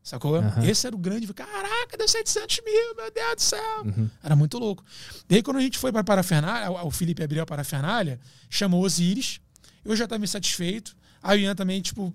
Sacou? 0.02 0.40
Uhum. 0.40 0.62
Esse 0.64 0.86
era 0.86 0.96
o 0.96 0.98
grande. 0.98 1.26
Caraca, 1.32 1.96
deu 1.96 2.08
700 2.08 2.60
mil, 2.64 2.96
meu 2.96 3.10
Deus 3.12 3.34
do 3.36 3.42
céu. 3.42 3.82
Uhum. 3.84 4.10
Era 4.22 4.36
muito 4.36 4.58
louco. 4.58 4.84
Daí, 5.28 5.42
quando 5.42 5.58
a 5.58 5.60
gente 5.60 5.78
foi 5.78 5.92
para 5.92 6.00
a 6.00 6.04
parafernália, 6.04 6.70
o 6.84 6.90
Felipe 6.90 7.22
abriu 7.22 7.42
a 7.42 7.46
parafernália, 7.46 8.18
chamou 8.48 8.82
Osiris. 8.84 9.40
Eu 9.84 9.96
já 9.96 10.04
estava 10.04 10.22
insatisfeito. 10.22 10.96
Aí 11.22 11.40
o 11.40 11.42
Ian 11.42 11.54
também, 11.54 11.80
tipo, 11.80 12.14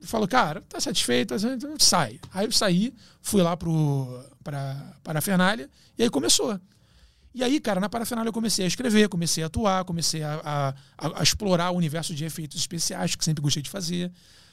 falou, 0.00 0.28
cara, 0.28 0.62
tá 0.62 0.80
satisfeito, 0.80 1.34
então 1.34 1.76
sai. 1.78 2.20
Aí 2.32 2.46
eu 2.46 2.52
saí, 2.52 2.92
fui 3.22 3.42
lá 3.42 3.56
pro, 3.56 4.24
pra 4.42 4.94
parafernália 5.02 5.68
e 5.98 6.02
aí 6.02 6.10
começou. 6.10 6.60
E 7.34 7.44
aí, 7.44 7.60
cara, 7.60 7.80
na 7.80 7.88
parafernália 7.88 8.28
eu 8.28 8.32
comecei 8.32 8.64
a 8.64 8.68
escrever, 8.68 9.08
comecei 9.08 9.42
a 9.42 9.46
atuar, 9.46 9.84
comecei 9.84 10.22
a, 10.22 10.74
a, 10.96 11.20
a, 11.20 11.22
explorar 11.22 11.70
o 11.70 11.76
universo 11.76 12.14
de 12.14 12.24
efeitos 12.24 12.58
especiais, 12.58 13.14
que 13.14 13.22
sempre 13.22 13.42
gostei 13.42 13.62
de 13.62 13.68
fazer. 13.68 14.10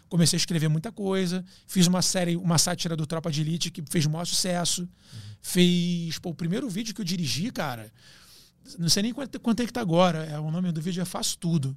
Comecei 0.10 0.36
a 0.36 0.42
escrever 0.42 0.68
muita 0.68 0.92
coisa. 0.92 1.46
Fiz 1.66 1.88
uma 1.88 2.02
série, 2.02 2.36
uma 2.36 2.58
sátira 2.58 2.96
do 2.96 3.08
Tropa 3.08 3.32
de 3.32 3.40
Elite 3.40 3.72
que 3.72 3.82
fez 3.90 4.06
maior 4.06 4.26
sucesso. 4.26 4.82
Uhum. 4.82 4.88
Fez. 5.42 6.20
Pô, 6.20 6.32
o 6.32 6.36
primeiro 6.36 6.70
vídeo 6.70 6.94
que 6.94 7.00
eu 7.00 7.06
dirigi, 7.06 7.52
cara. 7.52 7.90
Não 8.78 8.90
sei 8.90 9.04
nem 9.04 9.14
quanto, 9.14 9.40
quanto 9.40 9.62
é 9.62 9.66
que 9.66 9.74
tá 9.74 9.82
agora. 9.82 10.26
É, 10.26 10.38
o 10.38 10.52
nome 10.52 10.72
do 10.72 10.82
vídeo 10.82 11.02
é 11.02 11.06
Faço 11.06 11.38
Tudo. 11.38 11.76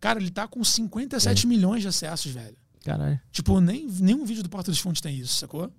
Cara, 0.00 0.20
ele 0.20 0.30
tá 0.30 0.46
com 0.46 0.62
57 0.62 1.44
é. 1.44 1.48
milhões 1.48 1.82
de 1.82 1.88
acessos, 1.88 2.32
velho. 2.32 2.56
Caralho. 2.84 3.20
Tipo, 3.32 3.60
nem, 3.60 3.86
nenhum 3.86 4.24
vídeo 4.24 4.42
do 4.42 4.48
Porta 4.48 4.70
dos 4.70 4.80
Fundos 4.80 5.00
tem 5.00 5.16
isso, 5.16 5.34
sacou? 5.34 5.70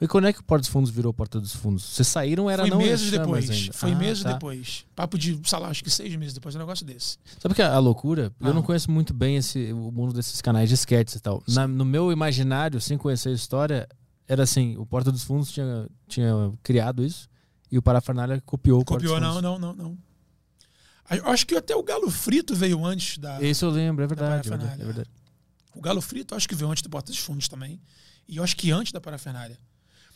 E 0.00 0.06
quando 0.06 0.26
é 0.26 0.32
que 0.32 0.40
o 0.40 0.44
Porta 0.44 0.62
dos 0.62 0.68
Fundos 0.68 0.90
virou 0.90 1.12
Porta 1.14 1.40
dos 1.40 1.54
Fundos? 1.54 1.82
Vocês 1.82 2.06
saíram 2.08 2.50
era 2.50 2.62
Foi 2.62 2.70
não 2.70 2.78
meses 2.78 3.10
depois. 3.10 3.70
Foi 3.72 3.92
ah, 3.92 3.96
meses 3.96 4.22
tá. 4.22 4.32
depois. 4.32 4.84
Papo 4.94 5.18
de, 5.18 5.40
sei 5.44 5.58
lá, 5.58 5.68
acho 5.68 5.82
que 5.82 5.90
seis 5.90 6.14
meses 6.16 6.34
depois, 6.34 6.54
um 6.54 6.58
negócio 6.58 6.84
desse. 6.84 7.18
Sabe 7.38 7.54
que 7.54 7.62
a, 7.62 7.74
a 7.74 7.78
loucura? 7.78 8.32
Ah. 8.40 8.48
Eu 8.48 8.54
não 8.54 8.62
conheço 8.62 8.90
muito 8.90 9.14
bem 9.14 9.36
esse, 9.36 9.72
o 9.72 9.90
mundo 9.90 10.12
desses 10.12 10.40
canais 10.40 10.68
de 10.68 10.74
sketches 10.74 11.16
e 11.16 11.20
tal. 11.20 11.42
Na, 11.48 11.66
no 11.66 11.84
meu 11.84 12.12
imaginário, 12.12 12.80
sem 12.80 12.98
conhecer 12.98 13.30
a 13.30 13.32
história, 13.32 13.88
era 14.28 14.42
assim: 14.42 14.76
o 14.76 14.84
Porta 14.84 15.10
dos 15.10 15.22
Fundos 15.22 15.50
tinha, 15.50 15.88
tinha 16.06 16.52
criado 16.62 17.04
isso 17.04 17.28
e 17.70 17.78
o 17.78 17.82
Parafernália 17.82 18.40
copiou 18.44 18.82
o 18.82 18.84
Copiou, 18.84 19.18
não, 19.18 19.40
não, 19.40 19.58
não, 19.58 19.72
não. 19.72 19.98
Eu 21.16 21.28
acho 21.28 21.46
que 21.46 21.54
até 21.54 21.74
o 21.74 21.82
Galo 21.82 22.10
Frito 22.10 22.54
veio 22.54 22.84
antes 22.84 23.18
da. 23.18 23.40
Isso 23.42 23.64
eu 23.64 23.70
lembro, 23.70 24.04
é 24.04 24.06
verdade. 24.06 24.46
É 24.46 24.50
verdade, 24.50 24.82
é 24.82 24.84
verdade. 24.84 25.10
O 25.74 25.80
Galo 25.80 26.00
Frito 26.00 26.34
acho 26.34 26.48
que 26.48 26.54
veio 26.54 26.70
antes 26.70 26.82
do 26.82 26.90
Porta 26.90 27.10
dos 27.10 27.20
Fundos 27.20 27.48
também. 27.48 27.80
E 28.28 28.36
eu 28.36 28.44
acho 28.44 28.56
que 28.56 28.70
antes 28.70 28.92
da 28.92 29.00
parafernália. 29.00 29.58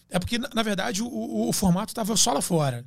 É 0.08 0.18
porque, 0.18 0.38
na, 0.38 0.62
verdade, 0.62 1.02
o, 1.02 1.06
o, 1.06 1.48
o 1.48 1.52
formato 1.52 1.90
estava 1.90 2.16
só 2.16 2.32
lá 2.32 2.40
fora. 2.40 2.84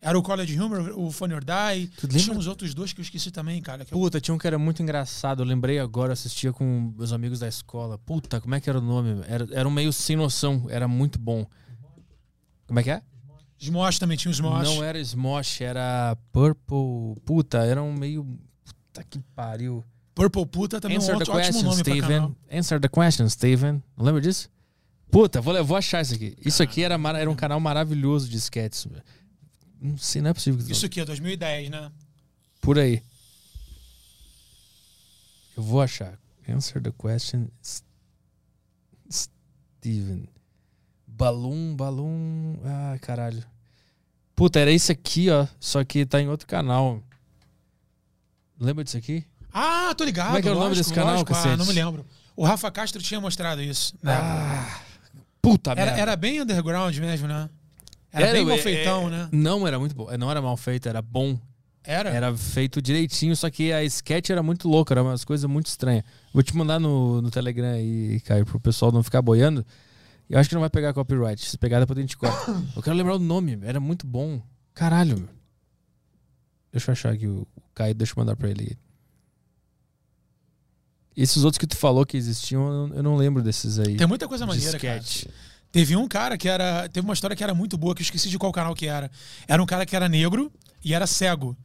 Era 0.00 0.18
o 0.18 0.22
College 0.22 0.60
Humor, 0.60 0.92
o 0.98 1.10
Funny 1.10 1.34
or 1.34 1.42
Die. 1.42 1.86
Tinha 2.08 2.36
uns 2.36 2.46
outros 2.46 2.74
dois 2.74 2.92
que 2.92 3.00
eu 3.00 3.02
esqueci 3.02 3.30
também, 3.30 3.60
cara. 3.62 3.86
Puta, 3.86 4.20
tinha 4.20 4.34
um 4.34 4.38
que 4.38 4.46
era 4.46 4.58
muito 4.58 4.82
engraçado. 4.82 5.42
Eu 5.42 5.46
lembrei 5.46 5.78
agora, 5.78 6.12
assistia 6.12 6.52
com 6.52 6.92
meus 6.96 7.10
amigos 7.10 7.38
da 7.38 7.48
escola. 7.48 7.96
Puta, 7.96 8.38
como 8.38 8.54
é 8.54 8.60
que 8.60 8.68
era 8.68 8.78
o 8.78 8.82
nome? 8.82 9.24
Era, 9.26 9.48
era 9.50 9.66
um 9.66 9.70
meio 9.70 9.92
sem 9.94 10.14
noção. 10.14 10.66
Era 10.68 10.86
muito 10.86 11.18
bom. 11.18 11.46
Como 12.66 12.78
é 12.78 12.82
que 12.82 12.90
é? 12.90 13.02
Smosh 13.64 13.98
também 13.98 14.16
tinha 14.16 14.30
o 14.30 14.34
Smosh. 14.34 14.64
Não 14.64 14.84
era 14.84 14.98
Smosh, 15.00 15.60
era 15.60 16.16
Purple. 16.32 17.20
Puta, 17.24 17.58
era 17.58 17.82
um 17.82 17.92
meio. 17.92 18.24
Puta 18.64 19.04
que 19.04 19.18
pariu. 19.34 19.84
Purple 20.14 20.46
Puta 20.46 20.80
também 20.80 20.98
Answer 20.98 21.14
é 21.14 21.16
um 21.16 21.20
ótimo, 21.20 21.36
question, 21.36 21.62
nome 21.62 21.78
Steven. 21.78 22.36
Answer 22.50 22.80
the 22.80 22.88
question, 22.88 23.28
Steven. 23.28 23.82
Não 23.96 24.04
lembra 24.04 24.20
disso? 24.20 24.48
Puta, 25.10 25.40
vou, 25.40 25.64
vou 25.64 25.76
achar 25.76 26.02
isso 26.02 26.14
aqui. 26.14 26.36
Isso 26.44 26.62
aqui 26.62 26.82
era, 26.82 26.94
era 27.18 27.30
um 27.30 27.34
canal 27.34 27.58
maravilhoso 27.58 28.28
de 28.28 28.36
sketches. 28.36 28.86
Não 29.80 29.98
sei, 29.98 30.22
não 30.22 30.30
é 30.30 30.34
possível. 30.34 30.64
Isso 30.68 30.86
aqui 30.86 31.00
é 31.00 31.04
2010, 31.04 31.70
né? 31.70 31.90
Por 32.60 32.78
aí. 32.78 33.02
Eu 35.56 35.62
vou 35.62 35.80
achar. 35.80 36.18
Answer 36.48 36.82
the 36.82 36.92
question, 36.92 37.48
Steven. 39.10 40.28
Balloon, 41.06 41.76
Balloon. 41.76 42.56
Ah, 42.64 42.98
caralho. 43.00 43.44
Puta, 44.34 44.58
era 44.58 44.70
isso 44.70 44.90
aqui, 44.90 45.30
ó. 45.30 45.46
Só 45.60 45.84
que 45.84 46.04
tá 46.04 46.20
em 46.20 46.28
outro 46.28 46.46
canal. 46.46 47.02
Lembra 48.58 48.84
disso 48.84 48.96
aqui? 48.96 49.24
Ah, 49.52 49.94
tô 49.96 50.04
ligado. 50.04 50.26
Como 50.26 50.38
é 50.38 50.42
que 50.42 50.48
é 50.48 50.52
o 50.52 50.58
nome 50.58 50.74
desse 50.74 50.92
canal, 50.92 51.12
lógico, 51.12 51.32
ah, 51.34 51.56
não 51.56 51.66
me 51.66 51.72
lembro. 51.72 52.04
O 52.36 52.44
Rafa 52.44 52.70
Castro 52.70 53.00
tinha 53.00 53.20
mostrado 53.20 53.62
isso. 53.62 53.94
né? 54.02 54.12
Ah, 54.12 54.80
puta 55.40 55.70
era, 55.72 55.84
merda. 55.84 56.00
era 56.00 56.16
bem 56.16 56.40
underground 56.40 56.96
mesmo, 56.98 57.28
né? 57.28 57.48
Era, 58.12 58.32
bem 58.32 58.44
mal 58.44 58.58
feitão, 58.58 59.10
né? 59.10 59.28
Não, 59.30 59.66
era 59.66 59.78
muito 59.78 59.94
bom. 59.94 60.08
Não 60.16 60.30
era 60.30 60.40
mal 60.42 60.56
feito, 60.56 60.88
era 60.88 61.00
bom. 61.02 61.38
Era? 61.84 62.10
Era 62.10 62.34
feito 62.36 62.80
direitinho, 62.80 63.36
só 63.36 63.50
que 63.50 63.72
a 63.72 63.84
sketch 63.84 64.30
era 64.30 64.42
muito 64.42 64.68
louca, 64.68 64.94
era 64.94 65.02
umas 65.02 65.24
coisas 65.24 65.48
muito 65.48 65.66
estranhas. 65.66 66.02
Vou 66.32 66.42
te 66.42 66.56
mandar 66.56 66.80
no, 66.80 67.20
no 67.20 67.30
Telegram 67.30 67.72
aí, 67.72 68.20
Caio, 68.20 68.46
pro 68.46 68.58
pessoal 68.58 68.90
não 68.90 69.02
ficar 69.02 69.20
boiando. 69.20 69.64
Eu 70.28 70.38
acho 70.38 70.48
que 70.48 70.54
não 70.54 70.60
vai 70.60 70.70
pegar 70.70 70.92
copyright. 70.94 71.44
Se 71.44 71.58
pegar, 71.58 71.80
depois 71.80 71.98
a 71.98 72.00
gente 72.00 72.16
corta. 72.16 72.50
Eu 72.74 72.82
quero 72.82 72.96
lembrar 72.96 73.16
o 73.16 73.18
nome, 73.18 73.58
era 73.62 73.78
muito 73.78 74.06
bom. 74.06 74.42
Caralho, 74.72 75.18
meu. 75.18 75.28
Deixa 76.72 76.90
eu 76.90 76.92
achar 76.92 77.12
aqui 77.12 77.26
o 77.26 77.46
Caio, 77.74 77.94
deixa 77.94 78.12
eu 78.12 78.16
mandar 78.20 78.34
pra 78.36 78.48
ele. 78.50 78.76
Esses 81.16 81.44
outros 81.44 81.58
que 81.58 81.66
tu 81.66 81.76
falou 81.76 82.04
que 82.04 82.16
existiam, 82.16 82.90
eu 82.92 83.02
não- 83.02 83.16
lembro 83.16 83.42
desses 83.42 83.78
aí. 83.78 83.96
Tem 83.96 84.06
muita 84.06 84.26
coisa 84.26 84.44
maneira, 84.46 84.78
cara. 84.78 84.98
sketch. 84.98 85.32
Teve 85.70 85.94
um 85.96 86.08
cara 86.08 86.36
que 86.36 86.48
era. 86.48 86.88
Teve 86.88 87.06
uma 87.06 87.14
história 87.14 87.36
que 87.36 87.42
era 87.44 87.54
muito 87.54 87.76
boa, 87.76 87.94
que 87.94 88.00
eu 88.02 88.04
esqueci 88.04 88.28
de 88.28 88.38
qual 88.38 88.50
canal 88.52 88.74
que 88.74 88.86
era. 88.86 89.10
Era 89.46 89.62
um 89.62 89.66
cara 89.66 89.86
que 89.86 89.94
era 89.94 90.08
negro 90.08 90.52
e 90.84 90.92
era 90.94 91.06
cego. 91.06 91.56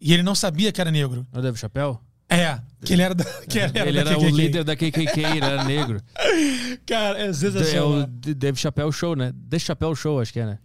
E 0.00 0.12
ele 0.12 0.22
não 0.22 0.34
sabia 0.34 0.70
que 0.72 0.80
era 0.80 0.90
negro. 0.90 1.26
Não 1.32 1.40
o 1.40 1.42
Dave 1.42 1.58
Chappelle? 1.58 1.98
É, 2.34 2.60
que 2.84 2.92
ele 2.92 3.02
era 3.02 3.14
da, 3.14 3.24
que 3.24 3.58
ele 3.58 3.78
era 3.78 3.88
ele 3.88 4.02
da 4.04 4.10
era 4.10 4.18
o 4.18 4.28
líder 4.28 4.64
da 4.64 4.74
KKK, 4.76 5.20
ele 5.36 5.44
era 5.44 5.64
negro. 5.64 6.00
Cara, 6.86 7.18
é 7.20 7.26
É 7.28 7.32
sensacional. 7.32 7.90
o 8.02 8.06
D- 8.06 8.34
Dave 8.34 8.58
Chappelle 8.58 8.92
Show, 8.92 9.14
né? 9.16 9.32
The 9.48 9.58
Chappelle 9.58 9.94
Show, 9.96 10.20
acho 10.20 10.32
que 10.32 10.40
é, 10.40 10.46
né? 10.46 10.58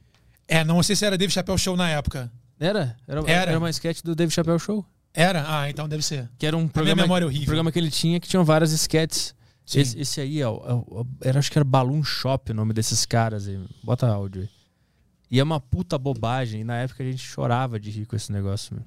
É, 0.48 0.64
não 0.64 0.82
sei 0.82 0.96
se 0.96 1.06
era 1.06 1.18
Dave 1.18 1.32
Chappelle 1.34 1.58
Show 1.60 1.76
na 1.76 1.90
época. 1.90 2.32
Era? 2.60 2.96
Era, 3.08 3.22
Era. 3.30 3.52
era 3.52 3.60
uma 3.60 3.70
sketch 3.70 4.02
do 4.02 4.16
Dave 4.16 4.32
Chappelle 4.34 4.60
Show. 4.60 4.86
Era? 5.14 5.44
Ah, 5.48 5.70
então 5.70 5.88
deve 5.90 6.04
ser. 6.04 6.30
Que 6.38 6.46
era 6.46 6.56
um 6.56 6.68
programa, 6.68 7.02
memória 7.02 7.26
é 7.26 7.28
horrível. 7.28 7.44
um 7.44 7.46
programa 7.48 7.72
que 7.72 7.80
ele 7.80 7.90
tinha 7.92 8.20
que 8.20 8.28
tinham 8.28 8.44
várias 8.46 8.72
sketches. 8.72 9.36
Esse, 9.76 10.00
esse 10.00 10.22
aí, 10.22 10.42
ó, 10.44 10.56
é 10.66 10.74
o- 10.74 11.06
era, 11.22 11.40
acho 11.40 11.52
que 11.52 11.58
era 11.58 11.66
Balloon 11.66 12.02
Shop 12.04 12.52
o 12.52 12.56
nome 12.56 12.74
desses 12.74 13.06
caras 13.06 13.48
aí. 13.48 13.60
Bota 13.84 14.08
áudio 14.08 14.44
aí. 14.44 14.50
E 15.30 15.40
é 15.40 15.44
uma 15.44 15.60
puta 15.60 15.98
bobagem. 15.98 16.62
E 16.62 16.64
na 16.64 16.78
época 16.78 17.04
a 17.04 17.06
gente 17.06 17.18
chorava 17.22 17.78
de 17.80 17.90
rir 17.92 18.06
com 18.06 18.16
esse 18.16 18.32
negócio. 18.32 18.74
Meu. 18.76 18.86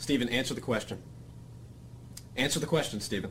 Stephen, 0.00 0.28
answer 0.38 0.54
the 0.56 0.60
question. 0.60 0.96
Answer 2.38 2.60
the 2.60 2.66
question, 2.66 3.00
Stephen. 3.00 3.30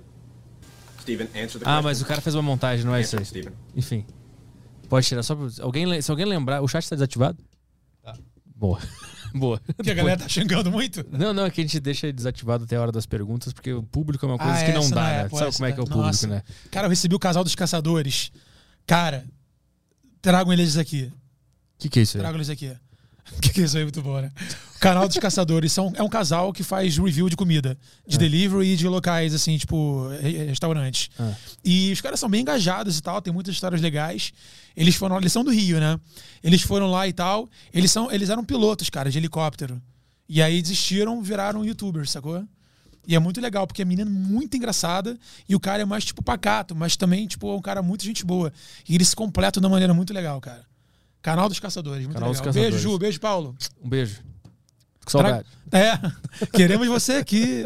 Stephen, 1.02 1.28
answer 1.36 1.60
the 1.60 1.66
Ah, 1.66 1.76
question. 1.76 1.84
mas 1.84 2.02
o 2.02 2.06
cara 2.06 2.22
fez 2.22 2.36
uma 2.36 2.42
montagem, 2.42 2.86
não 2.86 2.96
é 2.96 3.02
isso 3.02 3.16
Answer, 3.16 3.20
aí. 3.20 3.26
Stephen. 3.26 3.54
Enfim. 3.76 4.06
Pode 4.90 5.06
tirar 5.08 5.24
só 5.24 5.36
pra... 5.36 5.48
alguém, 5.62 6.02
Se 6.02 6.10
alguém 6.12 6.26
lembrar... 6.26 6.62
O 6.62 6.68
chat 6.68 6.88
tá 6.90 6.96
desativado? 6.96 7.38
Tá. 8.02 8.18
Boa. 8.56 8.80
Boa. 9.36 9.60
Que 9.84 9.92
a 9.92 9.94
galera 9.94 10.18
tá 10.22 10.30
xingando 10.30 10.72
muito. 10.72 11.06
Não, 11.12 11.34
não, 11.34 11.46
é 11.46 11.50
que 11.50 11.60
a 11.60 11.64
gente 11.64 11.80
deixa 11.80 12.12
desativado 12.14 12.64
até 12.64 12.78
a 12.78 12.82
hora 12.82 12.92
das 12.92 13.06
perguntas, 13.06 13.52
porque 13.52 13.74
o 13.74 13.84
público 13.84 14.26
é 14.26 14.30
uma 14.30 14.38
coisa 14.38 14.54
Ah, 14.60 14.64
que 14.66 14.72
não 14.72 14.90
dá, 14.90 15.02
né? 15.04 15.22
é, 15.24 15.28
pô, 15.30 15.38
Sabe 15.38 15.52
como 15.54 15.66
é 15.66 15.72
que 15.74 15.80
é 15.80 15.84
o 15.84 15.86
público, 15.86 16.06
Nossa. 16.08 16.28
né? 16.28 16.42
Cara, 16.72 16.86
eu 16.86 16.90
recebi 16.90 17.14
o 17.16 17.20
casal 17.20 17.44
dos 17.44 17.54
caçadores. 17.54 18.32
Cara, 18.88 19.26
tragam 20.22 20.54
eles 20.54 20.78
aqui. 20.78 21.12
O 21.12 21.80
que, 21.80 21.90
que 21.90 22.00
é 22.00 22.02
isso 22.04 22.16
aí? 22.18 22.22
Trago 22.22 22.38
eles 22.38 22.50
aqui. 22.50 22.74
O 23.38 23.40
que, 23.42 23.50
que 23.50 23.62
é 23.62 23.64
isso 23.66 23.78
aí? 23.78 23.84
Muito 23.84 24.02
bom, 24.02 24.20
né? 24.22 24.32
O 24.76 24.80
canal 24.80 25.08
dos 25.08 25.18
caçadores 25.18 25.72
são, 25.72 25.92
é 25.96 26.04
um 26.04 26.10
casal 26.10 26.54
que 26.54 26.62
faz 26.64 26.98
review 26.98 27.28
de 27.30 27.36
comida, 27.36 27.78
de 28.08 28.18
Ah. 28.18 28.20
delivery 28.20 28.68
e 28.74 28.76
de 28.76 28.88
locais, 28.88 29.34
assim, 29.34 29.58
tipo, 29.58 30.08
re- 30.22 30.46
restaurantes. 30.46 31.10
Ah. 31.20 31.34
E 31.64 31.92
os 31.92 32.02
caras 32.02 32.20
são 32.20 32.30
bem 32.30 32.42
engajados 32.42 32.98
e 32.98 33.02
tal, 33.02 33.22
tem 33.22 33.34
muitas 33.34 33.54
histórias 33.56 33.82
legais. 33.82 34.32
Eles 34.76 34.96
foram, 34.96 35.18
eles 35.18 35.32
são 35.32 35.44
do 35.44 35.52
Rio, 35.52 35.80
né? 35.80 36.00
Eles 36.44 36.62
foram 36.62 36.88
lá 36.92 37.08
e 37.08 37.14
tal. 37.14 37.50
Eles, 37.74 37.92
são, 37.92 38.12
eles 38.12 38.30
eram 38.30 38.44
pilotos, 38.44 38.90
cara, 38.90 39.10
de 39.10 39.18
helicóptero. 39.18 39.82
E 40.30 40.42
aí 40.42 40.62
desistiram, 40.62 41.22
viraram 41.22 41.64
youtubers, 41.66 42.12
sacou? 42.12 42.44
E 43.08 43.16
é 43.16 43.20
muito 43.20 43.40
legal, 43.40 43.68
porque 43.68 43.84
a 43.84 43.86
menina 43.86 44.10
é 44.10 44.12
muito 44.12 44.58
engraçada 44.58 45.18
e 45.48 45.56
o 45.56 45.60
cara 45.60 45.84
é 45.84 45.86
mais, 45.86 46.04
tipo, 46.04 46.24
pacato, 46.24 46.76
mas 46.76 46.96
também, 46.98 47.28
tipo, 47.28 47.48
é 47.52 47.56
um 47.56 47.62
cara 47.62 47.82
muito 47.84 48.04
gente 48.04 48.26
boa. 48.26 48.52
E 48.90 48.96
eles 48.96 49.10
se 49.10 49.16
completam 49.16 49.62
de 49.62 49.66
uma 49.68 49.72
maneira 49.74 49.94
muito 49.94 50.12
legal, 50.14 50.42
cara. 50.42 50.64
Canal 51.26 51.50
dos 51.50 51.60
Caçadores, 51.60 52.04
muito 52.04 52.14
Canal 52.14 52.30
dos 52.30 52.40
legal. 52.40 52.54
Beijo, 52.54 52.68
Caçadores. 52.70 52.92
Ju, 52.94 53.00
beijo, 53.00 53.20
Paulo. 53.20 53.56
Um 53.84 53.90
beijo. 53.90 54.22
Com 55.04 55.10
saudade. 55.12 55.46
É, 55.72 55.98
queremos 56.54 56.88
você 56.88 57.14
aqui. 57.14 57.66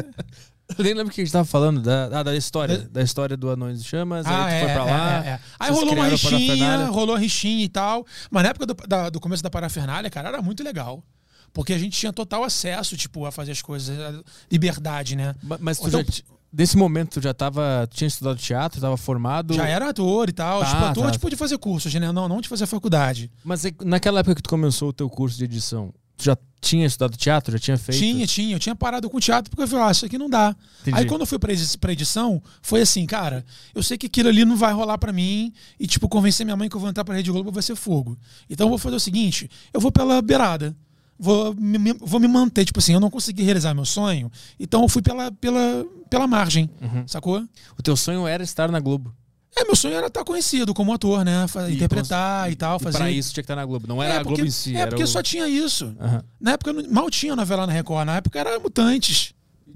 Eu 0.77 0.83
nem 0.83 0.93
lembro 0.93 1.11
que 1.13 1.19
a 1.19 1.23
gente 1.25 1.33
tava 1.33 1.45
falando, 1.45 1.81
da, 1.81 2.23
da 2.23 2.35
história. 2.35 2.77
Da 2.77 3.01
história 3.01 3.35
do 3.35 3.49
Anões 3.49 3.81
de 3.83 3.89
Chamas, 3.89 4.25
Ah, 4.25 4.45
aí 4.45 4.61
tu 4.61 4.65
foi 4.65 4.73
pra 4.75 4.83
lá. 4.85 5.25
é, 5.25 5.29
é. 5.29 5.39
Aí 5.59 5.71
rolou 5.71 5.93
uma 5.93 6.05
a 6.05 6.09
rixinha, 6.09 6.85
rolou 6.85 7.15
rixinha 7.17 7.65
e 7.65 7.69
tal. 7.69 8.05
Mas 8.31 8.43
na 8.43 8.49
época 8.49 8.65
do, 8.65 8.73
da- 8.87 9.09
do 9.09 9.19
começo 9.19 9.41
da 9.43 9.49
parafernália, 9.49 10.09
cara, 10.09 10.29
era 10.29 10.41
muito 10.41 10.63
legal. 10.63 11.03
Porque 11.51 11.73
a 11.73 11.77
gente 11.79 11.97
tinha 11.97 12.13
total 12.13 12.43
acesso, 12.43 12.95
tipo, 12.95 13.25
a 13.25 13.31
fazer 13.31 13.51
as 13.51 13.61
coisas, 13.61 13.97
a 13.99 14.21
liberdade, 14.51 15.15
né? 15.15 15.35
Ma- 15.43 15.57
Mas 15.59 15.79
tu 15.79 15.87
Então- 15.87 16.01
já, 16.03 16.23
nesse 16.51 16.77
momento 16.77 17.19
tu 17.19 17.21
já 17.21 17.33
tava. 17.33 17.87
Tu 17.89 17.97
tinha 17.97 18.07
estudado 18.07 18.37
teatro, 18.37 18.81
tava 18.81 18.97
formado. 18.97 19.53
Já 19.53 19.67
era 19.67 19.89
ator 19.89 20.29
e 20.29 20.33
tal. 20.33 20.61
Tá, 20.61 20.65
tipo, 20.67 20.83
ator 20.85 21.05
tá. 21.05 21.11
tipo 21.11 21.29
de 21.29 21.35
fazer 21.35 21.57
cursos, 21.57 21.93
né? 21.93 22.11
Não, 22.11 22.27
não 22.27 22.41
de 22.41 22.47
fazer 22.49 22.65
faculdade. 22.65 23.31
Mas 23.43 23.65
é 23.65 23.71
que 23.71 23.85
naquela 23.85 24.19
época 24.19 24.35
que 24.35 24.41
tu 24.43 24.49
começou 24.49 24.89
o 24.89 24.93
teu 24.93 25.09
curso 25.09 25.37
de 25.37 25.43
edição, 25.45 25.93
tu 26.17 26.23
já 26.25 26.37
tinha 26.61 26.85
estudado 26.85 27.15
teatro? 27.15 27.53
Já 27.53 27.59
tinha 27.59 27.77
feito? 27.77 27.99
Tinha, 27.99 28.27
tinha. 28.27 28.55
Eu 28.55 28.59
tinha 28.59 28.75
parado 28.75 29.09
com 29.09 29.19
teatro 29.19 29.49
porque 29.49 29.63
eu 29.63 29.67
falei, 29.67 29.85
ah, 29.85 29.91
isso 29.91 30.05
aqui 30.05 30.17
não 30.17 30.29
dá. 30.29 30.53
Entendi. 30.81 30.97
Aí 30.97 31.05
quando 31.05 31.21
eu 31.21 31.27
fui 31.27 31.39
pra, 31.39 31.53
edi- 31.53 31.77
pra 31.77 31.93
edição, 31.93 32.41
foi 32.61 32.81
assim, 32.81 33.05
cara, 33.05 33.45
eu 33.73 33.81
sei 33.81 33.97
que 33.97 34.07
aquilo 34.07 34.27
ali 34.29 34.43
não 34.43 34.57
vai 34.57 34.73
rolar 34.73 34.97
pra 34.97 35.13
mim 35.13 35.53
e, 35.79 35.87
tipo, 35.87 36.09
convencer 36.09 36.45
minha 36.45 36.57
mãe 36.57 36.67
que 36.67 36.75
eu 36.75 36.79
vou 36.81 36.89
entrar 36.89 37.05
pra 37.05 37.15
Rede 37.15 37.31
Globo 37.31 37.51
vai 37.51 37.63
ser 37.63 37.75
fogo. 37.75 38.17
Então 38.49 38.65
eu 38.65 38.69
vou 38.69 38.77
fazer 38.77 38.95
o 38.97 38.99
seguinte, 38.99 39.49
eu 39.73 39.79
vou 39.79 39.91
pela 39.91 40.21
beirada. 40.21 40.75
Vou 41.19 41.53
me, 41.53 41.93
vou 41.99 42.19
me 42.19 42.27
manter, 42.29 42.63
tipo 42.63 42.79
assim, 42.79 42.93
eu 42.93 42.99
não 42.99 43.09
consegui 43.09 43.43
realizar 43.43 43.73
meu 43.73 43.83
sonho, 43.83 44.31
então 44.57 44.81
eu 44.83 44.87
fui 44.87 45.01
pela, 45.01 45.29
pela, 45.33 45.85
pela 46.09 46.25
margem, 46.27 46.69
Uhum. 46.81 47.05
sacou? 47.07 47.43
O 47.77 47.83
teu 47.83 47.97
sonho 47.97 48.25
era 48.25 48.41
estar 48.41 48.71
na 48.71 48.79
Globo. 48.79 49.13
É, 49.57 49.65
meu 49.65 49.75
sonho 49.75 49.95
era 49.95 50.07
estar 50.07 50.23
conhecido 50.23 50.73
como 50.73 50.93
ator, 50.93 51.25
né? 51.25 51.45
E 51.69 51.73
interpretar 51.73 52.49
e 52.51 52.55
tal, 52.55 52.77
E 52.77 52.83
fazer. 52.83 52.97
pra 52.99 53.11
isso 53.11 53.33
tinha 53.33 53.41
que 53.43 53.45
estar 53.45 53.55
na 53.57 53.65
Globo. 53.65 53.85
Não 53.87 54.01
era 54.01 54.13
é, 54.13 54.17
a 54.17 54.23
Globo 54.23 54.35
porque, 54.37 54.47
em 54.47 54.51
si. 54.51 54.75
é 54.75 54.79
era 54.79 54.91
porque 54.91 55.03
o- 55.03 55.07
só 55.07 55.21
tinha 55.21 55.47
isso. 55.49 55.93
Aham. 55.99 56.23
Na 56.39 56.51
época 56.51 56.71
mal 56.89 57.09
tinha 57.09 57.35
novela 57.35 57.67
na 57.67 57.73
Record, 57.73 58.05
na 58.05 58.15
época 58.17 58.39
era 58.39 58.57
Mutantes. 58.59 59.33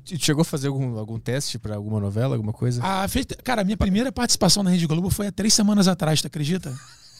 E 0.09 0.17
chegou 0.17 0.41
a 0.43 0.45
fazer 0.45 0.67
algum, 0.67 0.97
algum 0.97 1.17
teste 1.19 1.57
pra 1.59 1.75
alguma 1.75 1.99
novela, 1.99 2.35
alguma 2.35 2.53
coisa? 2.53 2.81
A, 2.83 3.07
fez- 3.07 3.25
cara, 3.43 3.61
a 3.61 3.65
minha 3.65 3.75
primeira 3.77 4.11
participação 4.11 4.61
na 4.63 4.69
Rede 4.69 4.85
Globo 4.87 5.09
foi 5.09 5.27
há 5.27 5.31
três 5.31 5.53
semanas 5.53 5.87
atrás, 5.87 6.21
tu 6.21 6.27
acredita? 6.27 6.73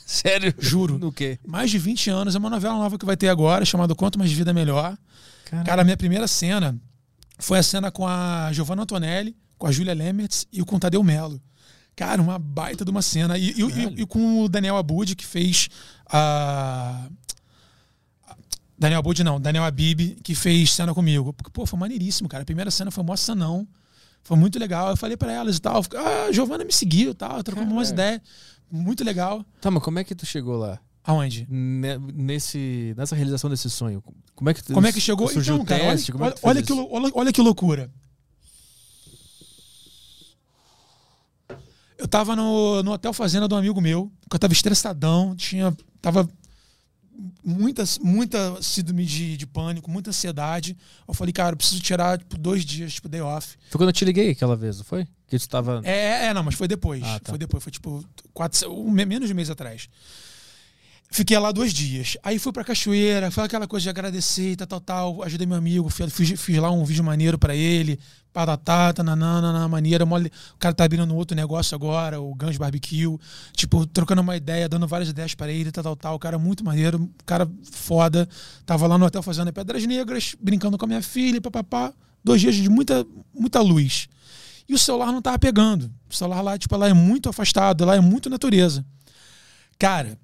Sério? 0.06 0.54
Juro. 0.60 0.98
No 1.00 1.12
quê? 1.12 1.40
Mais 1.46 1.72
de 1.72 1.78
20 1.80 2.10
anos, 2.10 2.36
é 2.36 2.38
uma 2.40 2.50
novela 2.50 2.76
nova 2.76 2.98
que 2.98 3.06
vai 3.06 3.16
ter 3.18 3.30
agora, 3.30 3.64
chamada 3.66 3.96
Quanto 3.96 4.20
Mais 4.20 4.32
Vida 4.32 4.54
Melhor. 4.54 4.98
Caralho. 5.46 5.66
Cara, 5.66 5.82
a 5.82 5.86
minha 5.86 5.98
primeira 5.98 6.28
cena 6.28 6.76
foi 7.40 7.60
a 7.60 7.64
cena 7.64 7.90
com 7.92 8.08
a 8.08 8.52
Giovanna 8.54 8.84
Antonelli, 8.84 9.36
com 9.58 9.68
a 9.68 9.72
Júlia 9.72 9.94
Lemertz 9.94 10.46
e 10.52 10.64
com 10.64 10.76
o 10.76 10.80
Tadeu 10.80 11.04
Melo. 11.04 11.42
Cara, 11.96 12.22
uma 12.22 12.40
baita 12.40 12.84
de 12.84 12.92
uma 12.92 13.02
cena. 13.02 13.38
E, 13.38 13.52
e- 13.52 13.62
e- 13.62 14.02
e 14.02 14.06
com 14.06 14.44
o 14.44 14.50
Daniel 14.50 14.78
Abud, 14.78 15.16
que 15.16 15.26
fez 15.26 15.70
a. 16.08 17.08
Daniel 18.78 19.00
Abud, 19.00 19.24
não, 19.24 19.40
Daniel 19.40 19.64
Abib, 19.64 20.18
que 20.24 20.36
fez 20.36 20.74
cena 20.74 20.94
comigo. 20.94 21.32
Porque, 21.34 21.52
pô, 21.52 21.66
foi 21.66 21.80
maneiríssimo, 21.80 22.28
cara. 22.28 22.42
A 22.42 22.46
primeira 22.46 22.72
cena 22.72 22.92
foi 22.92 23.04
mó 23.04 23.14
não. 23.36 23.68
Foi 24.24 24.36
muito 24.38 24.58
legal. 24.58 24.90
Eu 24.90 24.98
falei 24.98 25.16
pra 25.16 25.32
elas 25.32 25.58
e 25.58 25.62
tal. 25.62 25.84
Ah, 25.96 26.26
a 26.30 26.32
Giovanna 26.32 26.64
me 26.66 26.72
seguiu 26.74 27.12
e 27.12 27.14
tal. 27.14 27.44
Trocamos 27.44 27.72
umas 27.72 27.90
ideias. 27.92 28.22
Muito 28.76 29.04
legal. 29.04 29.46
Tá, 29.62 29.70
mas 29.70 29.84
como 29.84 30.00
é 30.00 30.04
que 30.04 30.16
tu 30.16 30.26
chegou 30.26 30.58
lá? 30.58 30.80
Aonde? 31.04 31.46
Ne- 31.50 32.00
Nesse, 32.00 32.94
nessa 32.98 33.16
realização 33.16 33.48
desse 33.50 33.70
sonho? 33.70 34.04
Como 34.34 34.50
é 34.50 34.54
que 34.56 34.64
tu- 34.64 34.74
Como 34.74 34.88
é 34.88 34.92
que 34.92 35.00
chegou? 35.00 35.28
surgiu 35.28 35.56
Então, 35.56 35.64
o 35.64 35.68
cara, 35.68 35.84
olha, 35.84 35.92
teste? 35.92 36.12
Como 36.12 36.24
é 36.24 36.28
olha, 36.28 36.36
que 36.36 36.48
olha, 36.48 36.64
que, 36.64 36.74
olha, 36.74 37.12
olha 37.14 37.32
que 37.34 37.42
loucura. 37.42 37.92
Eu 41.98 42.08
tava 42.08 42.36
no, 42.36 42.82
no 42.84 42.92
hotel 42.94 43.14
fazenda 43.14 43.48
de 43.48 43.54
um 43.54 43.58
amigo 43.58 43.80
meu, 43.80 44.12
que 44.30 44.36
eu 44.36 44.40
tava 44.40 44.54
estressadão, 44.54 45.36
tinha. 45.36 45.76
Tava 46.02 46.28
muita, 47.44 47.84
muita 48.02 48.62
síndrome 48.62 49.06
de, 49.06 49.38
de 49.38 49.48
pânico, 49.48 49.90
muita 49.90 50.10
ansiedade. 50.10 50.78
Eu 51.08 51.14
falei, 51.14 51.34
cara, 51.34 51.54
eu 51.54 51.58
preciso 51.58 51.82
tirar 51.82 52.18
tipo, 52.18 52.38
dois 52.38 52.66
dias, 52.66 52.94
tipo, 52.94 53.10
day 53.10 53.22
off. 53.22 53.58
Foi 53.70 53.78
quando 53.80 53.90
eu 53.90 53.94
te 53.94 54.06
liguei 54.06 54.32
aquela 54.32 54.56
vez, 54.56 54.78
não 54.78 54.86
foi? 54.86 55.08
Que 55.28 55.38
tu 55.40 55.50
tava. 55.50 55.82
É, 55.84 56.28
é, 56.28 56.34
não, 56.34 56.44
mas 56.44 56.56
foi 56.56 56.68
depois. 56.68 57.04
Ah, 57.04 57.20
tá. 57.20 57.32
Foi 57.32 57.38
depois, 57.38 57.64
foi 57.64 57.72
tipo 57.72 58.04
quatro, 58.34 58.72
um, 58.72 58.92
menos 58.92 59.28
de 59.28 59.34
um 59.34 59.36
mês 59.36 59.50
atrás. 59.50 59.90
Fiquei 61.14 61.38
lá 61.38 61.52
dois 61.52 61.72
dias. 61.72 62.18
Aí 62.24 62.40
fui 62.40 62.52
pra 62.52 62.64
cachoeira, 62.64 63.30
foi 63.30 63.44
aquela 63.44 63.68
coisa 63.68 63.84
de 63.84 63.90
agradecer, 63.92 64.56
tal, 64.56 64.66
tal, 64.66 64.82
tal. 64.82 65.24
Ajudei 65.24 65.46
meu 65.46 65.56
amigo, 65.56 65.88
fiz, 65.88 66.42
fiz, 66.42 66.58
lá 66.58 66.72
um 66.72 66.84
vídeo 66.84 67.04
maneiro 67.04 67.38
pra 67.38 67.56
ele. 67.56 68.00
Paratata, 68.34 69.04
nanana, 69.04 69.68
maneira. 69.68 70.04
O 70.06 70.58
cara 70.58 70.74
tá 70.74 70.84
abrindo 70.84 71.16
outro 71.16 71.38
negócio 71.38 71.76
agora, 71.76 72.20
o 72.20 72.34
Gans 72.34 72.58
Barbecue. 72.58 73.16
Tipo, 73.56 73.86
trocando 73.86 74.24
uma 74.24 74.36
ideia, 74.36 74.68
dando 74.68 74.88
várias 74.88 75.08
ideias 75.08 75.36
pra 75.36 75.52
ele, 75.52 75.72
tal, 75.72 75.84
tal, 75.84 75.96
tal. 75.96 76.16
O 76.16 76.20
cara 76.20 76.40
muito 76.40 76.66
maneiro, 76.66 77.08
cara 77.28 77.48
foda. 77.72 78.28
Tava 78.66 78.88
lá 78.88 78.98
no 78.98 79.06
hotel 79.06 79.22
fazendo 79.22 79.54
Pedras 79.54 79.86
Negras, 79.86 80.36
brincando 80.42 80.80
com 80.80 80.86
a 80.86 80.88
minha 80.88 81.04
filha, 81.04 81.40
papapá. 81.40 81.94
Dois 82.24 82.42
dias 82.42 82.56
de 82.56 82.68
muita, 82.68 83.06
muita 83.32 83.62
luz. 83.62 84.08
E 84.68 84.74
o 84.74 84.80
celular 84.80 85.12
não 85.12 85.22
tava 85.22 85.38
pegando. 85.38 85.94
O 86.10 86.16
celular 86.16 86.42
lá, 86.42 86.58
tipo, 86.58 86.76
lá 86.76 86.90
é 86.90 86.94
muito 86.94 87.30
afastado, 87.30 87.86
lá 87.86 87.96
é 87.96 88.00
muito 88.00 88.32
natureza. 88.32 88.84
Cara, 89.78 90.18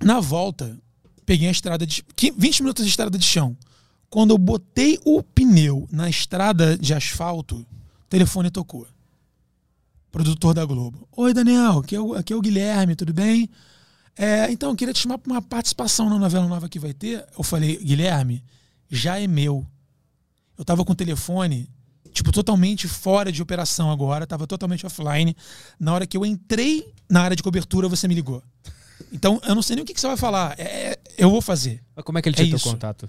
na 0.00 0.20
volta, 0.20 0.78
peguei 1.24 1.48
a 1.48 1.52
estrada 1.52 1.86
de. 1.86 2.04
20 2.36 2.60
minutos 2.60 2.84
de 2.84 2.90
estrada 2.90 3.18
de 3.18 3.24
chão. 3.24 3.56
Quando 4.08 4.30
eu 4.30 4.38
botei 4.38 5.00
o 5.04 5.22
pneu 5.22 5.88
na 5.90 6.08
estrada 6.08 6.78
de 6.78 6.94
asfalto, 6.94 7.56
o 7.56 7.66
telefone 8.08 8.50
tocou. 8.50 8.86
produtor 10.12 10.54
da 10.54 10.64
Globo. 10.64 11.08
Oi, 11.16 11.34
Daniel, 11.34 11.78
aqui 11.78 11.96
é 11.96 12.00
o, 12.00 12.14
aqui 12.14 12.32
é 12.32 12.36
o 12.36 12.40
Guilherme, 12.40 12.94
tudo 12.94 13.12
bem? 13.12 13.50
É, 14.16 14.50
então, 14.52 14.70
eu 14.70 14.76
queria 14.76 14.94
te 14.94 15.00
chamar 15.00 15.18
para 15.18 15.32
uma 15.32 15.42
participação 15.42 16.08
na 16.08 16.18
novela 16.18 16.46
nova 16.46 16.68
que 16.68 16.78
vai 16.78 16.92
ter. 16.92 17.26
Eu 17.36 17.42
falei, 17.42 17.76
Guilherme, 17.78 18.44
já 18.88 19.18
é 19.18 19.26
meu. 19.26 19.66
Eu 20.56 20.64
tava 20.64 20.84
com 20.84 20.92
o 20.92 20.96
telefone, 20.96 21.68
tipo, 22.12 22.30
totalmente 22.30 22.86
fora 22.86 23.32
de 23.32 23.42
operação 23.42 23.90
agora, 23.90 24.24
tava 24.24 24.46
totalmente 24.46 24.86
offline. 24.86 25.36
Na 25.80 25.92
hora 25.92 26.06
que 26.06 26.16
eu 26.16 26.24
entrei 26.24 26.86
na 27.10 27.22
área 27.22 27.36
de 27.36 27.42
cobertura, 27.42 27.88
você 27.88 28.06
me 28.06 28.14
ligou. 28.14 28.40
Então, 29.12 29.40
eu 29.46 29.54
não 29.54 29.62
sei 29.62 29.76
nem 29.76 29.82
o 29.82 29.86
que, 29.86 29.94
que 29.94 30.00
você 30.00 30.06
vai 30.06 30.16
falar. 30.16 30.54
É, 30.58 30.98
eu 31.16 31.30
vou 31.30 31.40
fazer. 31.40 31.82
Mas 31.94 32.04
como 32.04 32.18
é 32.18 32.22
que 32.22 32.28
ele 32.28 32.34
É 32.34 32.38
tinha 32.38 32.48
teu 32.48 32.56
isso. 32.56 32.70
contato? 32.70 33.08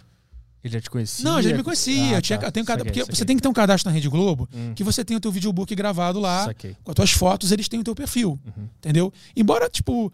Ele 0.63 0.73
já 0.73 0.81
te 0.81 0.89
conhecia? 0.89 1.23
Não, 1.23 1.39
já 1.41 1.55
me 1.55 1.61
conhecia. 1.61 2.15
Ah, 2.15 2.17
eu 2.17 2.21
tinha, 2.23 2.39
tá. 2.39 2.47
eu 2.47 2.51
tenho 2.51 2.65
cada, 2.65 2.83
porque 2.83 3.03
você 3.05 3.23
tem 3.23 3.35
que 3.35 3.41
ter 3.41 3.47
um 3.47 3.53
cadastro 3.53 3.89
na 3.89 3.93
Rede 3.93 4.09
Globo, 4.09 4.49
Hum. 4.51 4.73
que 4.75 4.83
você 4.83 5.05
tem 5.05 5.15
o 5.15 5.19
teu 5.19 5.31
videobook 5.31 5.73
gravado 5.75 6.19
lá, 6.19 6.45
Saquei. 6.45 6.75
com 6.83 6.89
as 6.91 6.95
tuas 6.95 7.11
fotos, 7.11 7.51
eles 7.51 7.67
têm 7.67 7.79
o 7.79 7.83
teu 7.83 7.93
perfil. 7.93 8.39
Uhum. 8.43 8.67
Entendeu? 8.79 9.13
Embora, 9.35 9.69
tipo, 9.69 10.11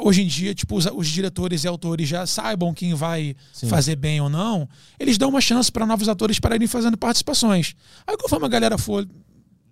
hoje 0.00 0.22
em 0.22 0.26
dia, 0.26 0.52
tipo, 0.52 0.74
os, 0.76 0.86
os 0.86 1.06
diretores 1.06 1.62
e 1.62 1.68
autores 1.68 2.08
já 2.08 2.26
saibam 2.26 2.74
quem 2.74 2.92
vai 2.92 3.36
Sim. 3.52 3.68
fazer 3.68 3.94
bem 3.94 4.20
ou 4.20 4.28
não, 4.28 4.68
eles 4.98 5.16
dão 5.16 5.28
uma 5.28 5.40
chance 5.40 5.70
para 5.70 5.86
novos 5.86 6.08
atores 6.08 6.40
para 6.40 6.56
irem 6.56 6.66
fazendo 6.66 6.96
participações. 6.98 7.76
Aí, 8.04 8.16
conforme 8.16 8.46
a 8.46 8.48
galera 8.48 8.76
for 8.76 9.06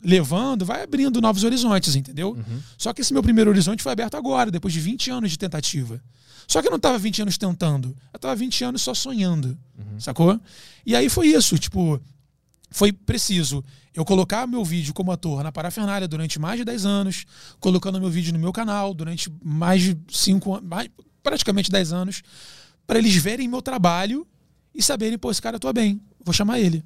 levando, 0.02 0.64
vai 0.64 0.82
abrindo 0.82 1.20
novos 1.20 1.44
horizontes, 1.44 1.94
entendeu? 1.94 2.30
Uhum. 2.30 2.60
Só 2.76 2.92
que 2.92 3.00
esse 3.00 3.12
meu 3.12 3.22
primeiro 3.22 3.50
horizonte 3.50 3.82
foi 3.82 3.92
aberto 3.92 4.16
agora, 4.16 4.50
depois 4.50 4.74
de 4.74 4.80
20 4.80 5.10
anos 5.10 5.30
de 5.30 5.38
tentativa. 5.38 6.02
Só 6.46 6.60
que 6.60 6.68
eu 6.68 6.72
não 6.72 6.78
tava 6.78 6.98
20 6.98 7.22
anos 7.22 7.38
tentando, 7.38 7.96
eu 8.12 8.18
tava 8.18 8.34
20 8.34 8.64
anos 8.64 8.82
só 8.82 8.92
sonhando, 8.92 9.56
sacou? 9.98 10.38
E 10.84 10.96
aí 10.96 11.08
foi 11.08 11.28
isso, 11.28 11.56
tipo, 11.56 12.00
foi 12.70 12.92
preciso 12.92 13.64
eu 13.94 14.04
colocar 14.04 14.46
meu 14.46 14.64
vídeo 14.64 14.94
como 14.94 15.12
ator 15.12 15.42
na 15.44 15.52
parafernália 15.52 16.08
durante 16.08 16.38
mais 16.38 16.58
de 16.58 16.64
10 16.64 16.86
anos, 16.86 17.24
colocando 17.60 18.00
meu 18.00 18.10
vídeo 18.10 18.32
no 18.32 18.38
meu 18.38 18.52
canal 18.52 18.94
durante 18.94 19.30
mais 19.42 19.82
de 19.82 19.98
5 20.10 20.54
anos, 20.54 20.68
praticamente 21.22 21.70
10 21.70 21.92
anos, 21.92 22.22
para 22.86 22.98
eles 22.98 23.14
verem 23.16 23.46
meu 23.46 23.62
trabalho 23.62 24.26
e 24.74 24.82
saberem, 24.82 25.18
pô, 25.18 25.30
esse 25.30 25.40
cara 25.40 25.58
atua 25.58 25.72
bem, 25.72 26.00
vou 26.24 26.32
chamar 26.32 26.58
ele. 26.58 26.82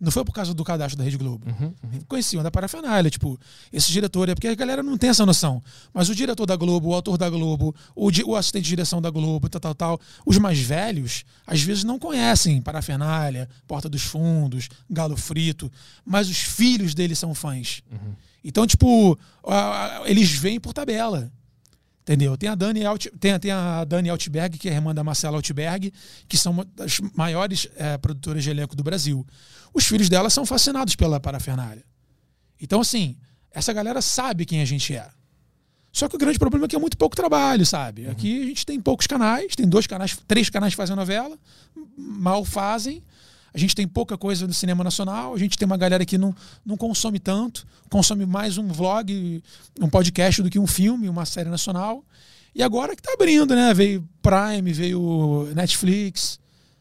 Não 0.00 0.12
foi 0.12 0.24
por 0.24 0.32
causa 0.32 0.54
do 0.54 0.62
cadastro 0.62 0.96
da 0.96 1.04
Rede 1.04 1.16
Globo. 1.16 1.44
Uhum, 1.46 1.74
uhum. 1.82 2.00
Conheciam 2.06 2.42
da 2.42 2.50
parafernália, 2.50 3.10
tipo, 3.10 3.38
esse 3.72 3.90
diretor, 3.90 4.28
é 4.28 4.34
porque 4.34 4.46
a 4.46 4.54
galera 4.54 4.82
não 4.82 4.96
tem 4.96 5.10
essa 5.10 5.26
noção. 5.26 5.62
Mas 5.92 6.08
o 6.08 6.14
diretor 6.14 6.46
da 6.46 6.54
Globo, 6.54 6.90
o 6.90 6.94
autor 6.94 7.18
da 7.18 7.28
Globo, 7.28 7.74
o, 7.96 8.08
o 8.26 8.36
assistente 8.36 8.64
de 8.64 8.70
direção 8.70 9.02
da 9.02 9.10
Globo, 9.10 9.48
tal, 9.48 9.60
tal, 9.60 9.74
tal, 9.74 10.00
os 10.24 10.38
mais 10.38 10.58
velhos, 10.60 11.24
às 11.46 11.60
vezes 11.62 11.82
não 11.82 11.98
conhecem 11.98 12.62
parafernália, 12.62 13.48
Porta 13.66 13.88
dos 13.88 14.02
Fundos, 14.02 14.68
Galo 14.88 15.16
Frito, 15.16 15.70
mas 16.04 16.28
os 16.28 16.38
filhos 16.38 16.94
deles 16.94 17.18
são 17.18 17.34
fãs. 17.34 17.82
Então, 18.44 18.66
tipo, 18.66 19.18
eles 20.06 20.30
vêm 20.30 20.60
por 20.60 20.72
tabela. 20.72 21.30
Entendeu? 22.08 22.38
Tem 22.38 22.48
a 22.48 22.54
Dani, 22.54 22.86
Alt, 22.86 23.06
tem, 23.20 23.38
tem 23.38 23.50
a 23.50 23.84
Dani 23.84 24.08
Altberg, 24.08 24.56
que 24.56 24.66
é 24.66 24.72
a 24.72 24.74
irmã 24.76 24.94
da 24.94 25.04
Marcela 25.04 25.36
Altberg, 25.36 25.92
que 26.26 26.38
são 26.38 26.52
uma 26.52 26.64
das 26.64 27.00
maiores 27.14 27.68
eh, 27.76 27.98
produtoras 27.98 28.42
de 28.42 28.48
elenco 28.48 28.74
do 28.74 28.82
Brasil. 28.82 29.26
Os 29.74 29.84
filhos 29.84 30.08
dela 30.08 30.30
são 30.30 30.46
fascinados 30.46 30.96
pela 30.96 31.20
parafernália. 31.20 31.84
Então, 32.58 32.80
assim, 32.80 33.14
essa 33.52 33.74
galera 33.74 34.00
sabe 34.00 34.46
quem 34.46 34.62
a 34.62 34.64
gente 34.64 34.94
é. 34.94 35.06
Só 35.92 36.08
que 36.08 36.16
o 36.16 36.18
grande 36.18 36.38
problema 36.38 36.64
é 36.64 36.68
que 36.68 36.76
é 36.76 36.78
muito 36.78 36.96
pouco 36.96 37.14
trabalho, 37.14 37.66
sabe? 37.66 38.06
Aqui 38.06 38.40
a 38.40 38.46
gente 38.46 38.64
tem 38.64 38.80
poucos 38.80 39.06
canais, 39.06 39.54
tem 39.54 39.68
dois 39.68 39.86
canais, 39.86 40.18
três 40.26 40.48
canais 40.48 40.72
fazem 40.72 40.96
novela, 40.96 41.38
mal 41.94 42.42
fazem. 42.42 43.02
A 43.58 43.60
gente 43.60 43.74
tem 43.74 43.88
pouca 43.88 44.16
coisa 44.16 44.46
no 44.46 44.54
cinema 44.54 44.84
nacional, 44.84 45.34
a 45.34 45.36
gente 45.36 45.58
tem 45.58 45.66
uma 45.66 45.76
galera 45.76 46.06
que 46.06 46.16
não, 46.16 46.32
não 46.64 46.76
consome 46.76 47.18
tanto, 47.18 47.66
consome 47.90 48.24
mais 48.24 48.56
um 48.56 48.68
vlog, 48.68 49.42
um 49.80 49.88
podcast 49.88 50.40
do 50.40 50.48
que 50.48 50.60
um 50.60 50.66
filme, 50.66 51.08
uma 51.08 51.26
série 51.26 51.50
nacional. 51.50 52.04
E 52.54 52.62
agora 52.62 52.94
que 52.94 53.02
tá 53.02 53.12
abrindo, 53.14 53.56
né? 53.56 53.74
Veio 53.74 54.08
Prime, 54.22 54.72
veio 54.72 55.50
Netflix, 55.56 56.38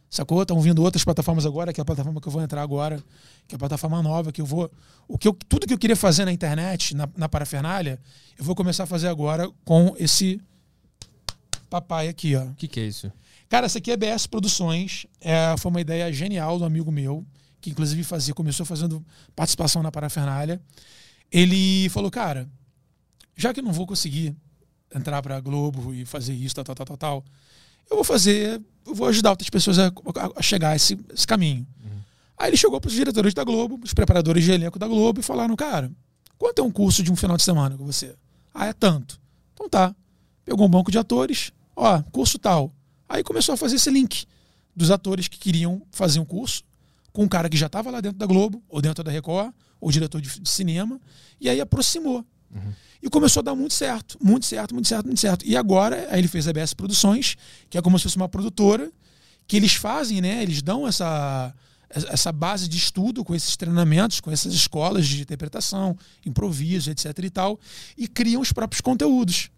sacou? 0.08 0.44
Estão 0.44 0.62
vindo 0.62 0.84
outras 0.84 1.04
plataformas 1.04 1.48
agora, 1.48 1.74
que 1.74 1.82
é 1.82 1.84
a 1.84 1.86
plataforma 1.86 2.22
que 2.22 2.28
eu 2.28 2.32
vou 2.32 2.44
entrar 2.44 2.62
agora, 2.62 3.04
que 3.48 3.56
é 3.56 3.58
a 3.58 3.60
plataforma 3.60 4.00
nova, 4.04 4.32
que 4.32 4.40
eu 4.40 4.46
vou. 4.46 4.70
O 5.08 5.18
que 5.18 5.28
eu, 5.28 5.36
tudo 5.50 5.66
que 5.66 5.74
eu 5.74 5.80
queria 5.80 5.96
fazer 5.96 6.26
na 6.26 6.32
internet, 6.32 6.96
na, 6.96 7.10
na 7.18 7.28
parafernália, 7.28 8.00
eu 8.38 8.46
vou 8.46 8.54
começar 8.54 8.84
a 8.84 8.88
fazer 8.88 9.08
agora 9.08 9.50
com 9.66 9.96
esse 9.98 10.40
papai 11.72 12.08
aqui, 12.08 12.36
ó. 12.36 12.44
O 12.44 12.54
que, 12.54 12.68
que 12.68 12.80
é 12.80 12.84
isso? 12.84 13.12
Cara, 13.50 13.66
essa 13.66 13.78
aqui 13.78 13.92
é 13.92 13.98
BS 13.98 14.28
Produções. 14.28 15.06
É, 15.22 15.56
foi 15.58 15.70
uma 15.72 15.82
ideia 15.82 16.12
genial 16.12 16.60
do 16.60 16.66
amigo 16.66 16.92
meu, 16.92 17.26
que 17.62 17.70
inclusive 17.70 18.04
fazia, 18.04 18.34
começou 18.34 18.66
fazendo 18.66 19.04
participação 19.36 19.82
na 19.82 19.92
parafernália. 19.92 20.62
Ele 21.32 21.90
falou, 21.90 22.10
cara, 22.12 22.48
já 23.36 23.54
que 23.54 23.60
eu 23.60 23.64
não 23.64 23.72
vou 23.74 23.86
conseguir 23.88 24.36
entrar 24.94 25.22
pra 25.22 25.40
Globo 25.40 25.94
e 25.94 26.06
fazer 26.06 26.34
isso, 26.34 26.56
tal, 26.56 26.64
tal, 26.64 26.76
tal, 26.76 26.86
tal, 26.86 26.98
tal, 26.98 27.26
eu 27.90 27.96
vou 27.98 28.04
fazer, 28.04 28.62
eu 28.86 28.96
vou 28.96 29.08
ajudar 29.08 29.32
outras 29.32 29.50
pessoas 29.50 29.78
a, 29.80 29.88
a- 30.38 30.42
chegar 30.42 30.72
a 30.72 30.76
esse, 30.76 30.98
esse 31.14 31.28
caminho. 31.28 31.66
Aí 32.38 32.50
ele 32.50 32.58
chegou 32.58 32.80
pros 32.80 32.94
diretores 32.94 33.34
da 33.34 33.44
Globo, 33.44 33.80
os 33.84 33.94
preparadores 33.94 34.44
de 34.44 34.52
elenco 34.52 34.78
da 34.78 34.88
Globo 34.88 35.20
e 35.20 35.24
falaram, 35.24 35.56
cara, 35.56 35.92
quanto 36.38 36.60
é 36.60 36.64
um 36.64 36.72
curso 36.72 37.02
de 37.02 37.12
um 37.12 37.16
final 37.16 37.36
de 37.36 37.44
semana 37.44 37.76
com 37.78 37.86
você? 37.86 38.16
Ah, 38.54 38.68
é 38.68 38.74
tanto. 38.74 39.20
Então 39.54 39.68
tá. 39.68 39.96
Pegou 40.46 40.66
um 40.66 40.70
banco 40.70 40.92
de 40.92 40.98
atores, 41.00 41.52
ó, 41.76 42.02
curso 42.12 42.38
tal. 42.38 42.72
Aí 43.08 43.24
começou 43.24 43.54
a 43.54 43.58
fazer 43.58 43.76
esse 43.76 43.90
link 43.90 44.26
dos 44.76 44.92
atores 44.92 45.28
que 45.28 45.38
queriam 45.38 45.82
fazer 45.92 46.20
um 46.20 46.26
curso 46.26 46.64
com 47.12 47.24
um 47.24 47.28
cara 47.28 47.50
que 47.50 47.58
já 47.58 47.66
estava 47.66 47.90
lá 47.90 48.00
dentro 48.00 48.20
da 48.20 48.28
Globo, 48.28 48.64
ou 48.70 48.80
dentro 48.80 49.04
da 49.04 49.10
Record, 49.10 49.52
ou 49.82 49.92
diretor 49.92 50.22
de, 50.22 50.48
cinema, 50.48 51.02
e 51.42 51.50
aí 51.50 51.60
aproximou. 51.60 52.24
E 53.02 53.10
começou 53.10 53.42
a 53.42 53.44
dar 53.44 53.56
muito 53.56 53.74
certo, 53.74 54.18
muito 54.22 54.46
certo, 54.46 54.74
muito 54.74 54.88
certo, 54.88 55.06
muito 55.06 55.20
certo. 55.20 55.46
E 55.46 55.58
agora, 55.58 56.08
aí 56.12 56.20
ele 56.20 56.28
fez 56.28 56.48
a 56.48 56.54
BS 56.54 56.74
Produções, 56.74 57.36
que 57.70 57.78
é 57.78 57.82
como 57.82 57.98
se 57.98 58.04
fosse 58.04 58.18
uma 58.18 58.30
produtora, 58.30 58.92
que 59.48 59.56
eles 59.56 59.74
fazem, 59.74 60.22
né? 60.22 60.44
Eles 60.44 60.62
dão 60.62 60.88
essa, 60.88 61.54
essa 61.90 62.32
base 62.32 62.68
de 62.68 62.78
estudo 62.78 63.24
com 63.24 63.34
esses 63.34 63.56
treinamentos, 63.56 64.20
com 64.20 64.30
essas 64.30 64.54
escolas 64.54 65.08
de 65.08 65.22
interpretação, 65.22 65.98
improviso, 66.26 66.92
etc 66.92 67.18
e 67.24 67.30
tal, 67.30 67.60
e 67.98 68.08
criam 68.08 68.42
os 68.42 68.52
próprios 68.52 68.82
conteúdos. 68.82 69.50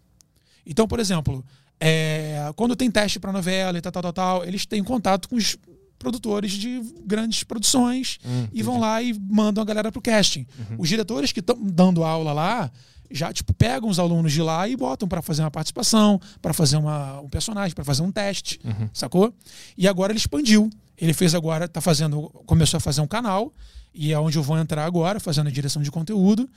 Então, 0.64 0.86
por 0.86 1.00
exemplo, 1.00 1.44
é, 1.80 2.52
quando 2.56 2.76
tem 2.76 2.90
teste 2.90 3.18
para 3.18 3.32
novela 3.32 3.76
e 3.78 3.80
tal, 3.80 3.90
tal, 3.90 4.02
tal, 4.02 4.12
tal, 4.12 4.44
eles 4.44 4.66
têm 4.66 4.84
contato 4.84 5.28
com 5.28 5.36
os 5.36 5.56
produtores 5.98 6.52
de 6.52 6.80
grandes 7.04 7.42
produções 7.44 8.18
Hum, 8.24 8.48
e 8.52 8.62
vão 8.62 8.78
lá 8.78 9.02
e 9.02 9.12
mandam 9.12 9.62
a 9.62 9.64
galera 9.64 9.90
pro 9.92 10.00
casting. 10.00 10.46
Os 10.78 10.88
diretores 10.88 11.32
que 11.32 11.40
estão 11.40 11.56
dando 11.60 12.04
aula 12.04 12.32
lá 12.32 12.70
já 13.10 13.32
tipo 13.32 13.52
pegam 13.52 13.88
os 13.88 13.98
alunos 13.98 14.32
de 14.32 14.40
lá 14.40 14.68
e 14.68 14.76
botam 14.76 15.08
para 15.08 15.20
fazer 15.20 15.42
uma 15.42 15.50
participação, 15.50 16.20
para 16.40 16.54
fazer 16.54 16.76
uma, 16.76 17.20
um 17.20 17.28
personagem, 17.28 17.74
para 17.74 17.84
fazer 17.84 18.02
um 18.02 18.12
teste, 18.12 18.60
sacou? 18.92 19.34
E 19.76 19.88
agora 19.88 20.12
ele 20.12 20.18
expandiu. 20.18 20.70
Ele 20.96 21.14
fez 21.14 21.34
agora, 21.34 21.66
tá 21.66 21.80
fazendo, 21.80 22.28
começou 22.46 22.76
a 22.76 22.80
fazer 22.80 23.00
um 23.00 23.06
canal 23.06 23.52
e 23.92 24.12
é 24.12 24.18
onde 24.18 24.36
eu 24.36 24.42
vou 24.42 24.58
entrar 24.58 24.84
agora, 24.84 25.18
fazendo 25.18 25.48
a 25.48 25.50
direção 25.50 25.80
de 25.82 25.90
conteúdo. 25.90 26.48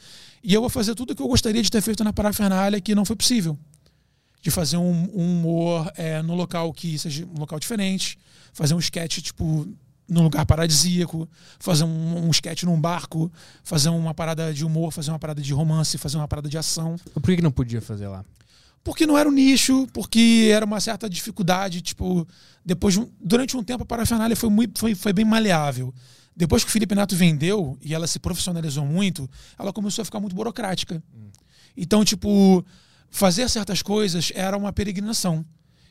E 0.44 0.54
eu 0.54 0.60
vou 0.60 0.70
fazer 0.70 0.94
tudo 0.95 1.12
o 1.12 1.16
que 1.16 1.22
eu 1.22 1.28
gostaria 1.28 1.64
de 1.64 1.72
ter 1.72 1.82
feito 1.82 2.04
na 2.04 2.12
parafernália 2.12 2.80
que 2.82 2.94
não 2.94 3.06
foi 3.06 3.16
possível 3.16 3.58
de 4.44 4.52
fazer 4.52 4.78
um, 4.78 5.10
um 5.15 5.40
humor 5.40 5.90
é, 5.95 6.22
no 6.22 6.36
local 6.36 6.72
que 6.74 6.99
seja 6.99 7.26
um 7.26 7.40
local 7.40 7.57
diferente, 7.60 8.20
fazer 8.52 8.74
um 8.76 8.80
sketch 8.80 9.20
tipo 9.22 9.65
num 10.07 10.22
lugar 10.24 10.45
paradisíaco, 10.45 11.28
fazer 11.57 11.86
um, 11.86 12.28
um 12.28 12.30
sketch 12.30 12.64
num 12.64 12.80
barco, 12.80 13.32
fazer 13.64 13.88
uma 13.88 14.14
parada 14.14 14.53
de 14.53 14.65
humor, 14.65 14.91
fazer 14.91 15.11
uma 15.11 15.18
parada 15.18 15.41
de 15.41 15.53
romance, 15.53 15.98
fazer 15.98 16.18
uma 16.18 16.28
parada 16.28 16.49
de 16.49 16.57
ação. 16.57 16.98
Por 17.14 17.24
que, 17.24 17.38
que 17.38 17.41
não 17.41 17.52
podia 17.52 17.82
fazer 17.82 18.07
lá? 18.10 18.24
Porque 18.84 19.07
não 19.07 19.18
era 19.18 19.30
o 19.30 19.32
nicho, 19.32 19.88
porque 19.94 20.52
era 20.53 20.65
uma 20.65 20.82
certa 20.82 21.10
dificuldade, 21.10 21.80
tipo, 21.82 22.28
depois 22.65 22.95
de 22.95 22.99
um- 22.99 23.10
durante 23.22 23.56
um 23.56 23.64
tempo 23.64 23.84
a 23.84 23.86
parafernália 23.86 24.36
foi, 24.36 24.49
muito, 24.49 24.78
foi, 24.78 24.94
foi 24.94 25.14
bem 25.14 25.24
maleável. 25.24 25.94
Depois 26.36 26.65
que 26.65 26.70
o 26.70 26.74
Felipe 26.74 26.94
Neto 26.94 27.15
vendeu 27.15 27.78
e 27.82 27.94
ela 27.94 28.06
se 28.06 28.20
profissionalizou 28.20 28.86
muito, 28.86 29.28
ela 29.57 29.72
começou 29.72 30.02
a 30.02 30.06
ficar 30.06 30.20
muito 30.20 30.36
burocrática. 30.36 31.02
Então, 31.78 32.03
tipo, 32.03 32.64
fazer 33.14 33.48
certas 33.48 33.81
coisas 33.84 34.31
era 34.35 34.57
uma 34.57 34.73
peregrinação. 34.73 35.45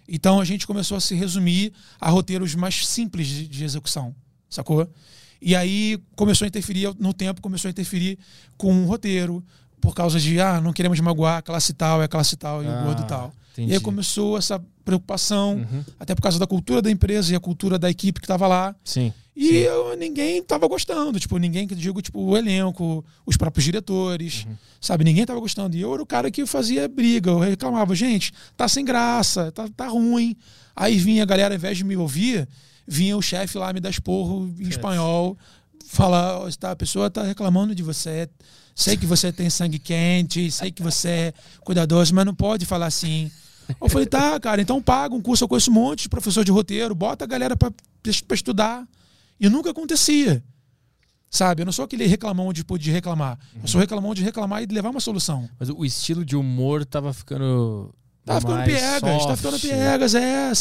Então 0.09 0.41
a 0.41 0.45
gente 0.45 0.67
começou 0.67 0.97
a 0.97 1.01
se 1.01 1.15
resumir 1.15 1.73
a 2.01 2.11
roteiros 2.11 2.55
mais 2.57 2.85
simples 2.87 3.29
de, 3.29 3.47
de 3.47 3.65
execução, 3.65 4.15
sacou? 4.51 4.87
E 5.41 5.55
aí 5.57 5.99
começou 6.17 6.45
a 6.45 6.49
interferir, 6.49 6.93
no 6.99 7.15
tempo 7.15 7.41
começou 7.41 7.69
a 7.69 7.71
interferir 7.71 8.19
com 8.57 8.83
o 8.83 8.87
roteiro, 8.87 9.43
por 9.81 9.95
causa 9.95 10.19
de, 10.21 10.41
ah, 10.41 10.61
não 10.61 10.73
queremos 10.73 10.99
magoar 11.01 11.39
a 11.39 11.43
classe 11.43 11.73
tal, 11.73 12.03
é 12.03 12.05
a 12.05 12.09
classe 12.09 12.37
tal 12.37 12.63
e 12.63 12.67
Ah, 12.67 12.81
o 12.83 12.85
gordo 12.85 13.05
tal. 13.07 13.33
entendi. 13.53 13.71
E 13.71 13.75
aí 13.75 13.81
começou 13.81 14.37
essa 14.37 14.63
preocupação, 14.85 15.55
Uhum. 15.57 15.85
até 15.99 16.15
por 16.15 16.23
causa 16.23 16.39
da 16.39 16.47
cultura 16.47 16.83
da 16.83 16.91
empresa 16.91 17.33
e 17.33 17.37
a 17.37 17.41
cultura 17.41 17.79
da 17.79 17.89
equipe 17.91 18.21
que 18.21 18.25
estava 18.27 18.47
lá. 18.47 18.75
Sim. 18.85 19.13
E 19.35 19.57
eu- 19.57 19.97
ninguém 19.97 20.43
tava 20.43 20.69
gostando, 20.69 21.19
tipo, 21.19 21.39
ninguém 21.39 21.67
que 21.67 21.75
digo, 21.75 22.03
tipo, 22.03 22.21
o 22.21 22.37
elenco, 22.37 23.03
os 23.25 23.37
próprios 23.37 23.65
diretores, 23.65 24.47
sabe? 24.81 25.05
Ninguém 25.05 25.25
tava 25.25 25.41
gostando. 25.41 25.75
E 25.77 25.81
eu 25.81 25.93
era 25.95 26.03
o 26.03 26.07
cara 26.07 26.31
que 26.31 26.45
fazia 26.45 26.87
briga, 26.87 27.31
eu 27.31 27.39
reclamava, 27.39 27.95
gente, 27.95 28.31
tá 28.57 28.69
sem 28.69 28.85
graça, 28.85 29.51
tá, 29.51 29.67
tá 29.75 29.89
ruim. 29.89 30.37
Aí 30.77 30.99
vinha 30.99 31.23
a 31.23 31.27
galera, 31.27 31.55
ao 31.55 31.57
invés 31.57 31.79
de 31.79 31.85
me 31.85 31.97
ouvir, 31.97 32.47
vinha 32.87 33.17
o 33.17 33.23
chefe 33.23 33.57
lá 33.57 33.73
me 33.73 33.81
dar 33.81 33.89
esporro 33.91 34.53
em 34.61 34.69
espanhol, 34.69 35.37
fala, 35.87 36.41
"Ó, 36.41 36.51
tá, 36.59 36.73
a 36.73 36.77
pessoa 36.77 37.09
tá 37.11 37.23
reclamando 37.23 37.75
de 37.75 37.83
você. 37.83 38.29
Sei 38.75 38.97
que 38.99 39.07
você 39.07 39.33
tem 39.33 39.49
sangue 39.51 39.79
quente, 39.79 40.51
sei 40.51 40.71
que 40.71 40.83
você 40.83 41.09
é 41.09 41.35
cuidadoso, 41.61 42.15
mas 42.15 42.25
não 42.27 42.35
pode 42.35 42.65
falar 42.67 42.87
assim. 42.87 43.31
Eu 43.81 43.89
falei, 43.89 44.07
tá, 44.07 44.39
cara, 44.41 44.61
então 44.61 44.81
paga 44.83 45.15
um 45.15 45.21
curso, 45.21 45.45
eu 45.45 45.49
conheço 45.49 45.71
um 45.71 45.75
monte 45.75 46.03
de 46.03 46.09
professor 46.11 46.45
de 46.45 46.51
roteiro, 46.51 46.95
bota 46.95 47.25
a 47.25 47.29
galera 47.29 47.57
pra, 47.57 47.71
pra 48.27 48.35
estudar. 48.35 48.87
E 49.41 49.49
nunca 49.49 49.71
acontecia. 49.71 50.43
Sabe? 51.31 51.63
Eu 51.63 51.67
não 51.67 51.73
sou 51.73 51.85
aquele 51.85 52.07
reclamão 52.07 52.53
de, 52.53 52.63
de 52.63 52.91
reclamar. 52.91 53.39
Eu 53.61 53.67
sou 53.67 53.81
reclamão 53.81 54.15
de 54.15 54.23
reclamar 54.23 54.63
e 54.63 54.67
de 54.67 54.75
levar 54.75 54.91
uma 54.91 55.01
solução. 55.01 55.49
Mas 55.59 55.69
o 55.71 55.85
estilo 55.85 56.25
de 56.25 56.37
humor 56.37 56.85
tava 56.85 57.13
ficando. 57.13 57.95
Tava 58.25 58.41
ficando 58.41 58.65
piegas, 58.65 59.01
soft. 59.01 59.23
tava 59.25 59.37
ficando 59.37 59.59
piegas, 59.61 60.15
é. 60.15 60.53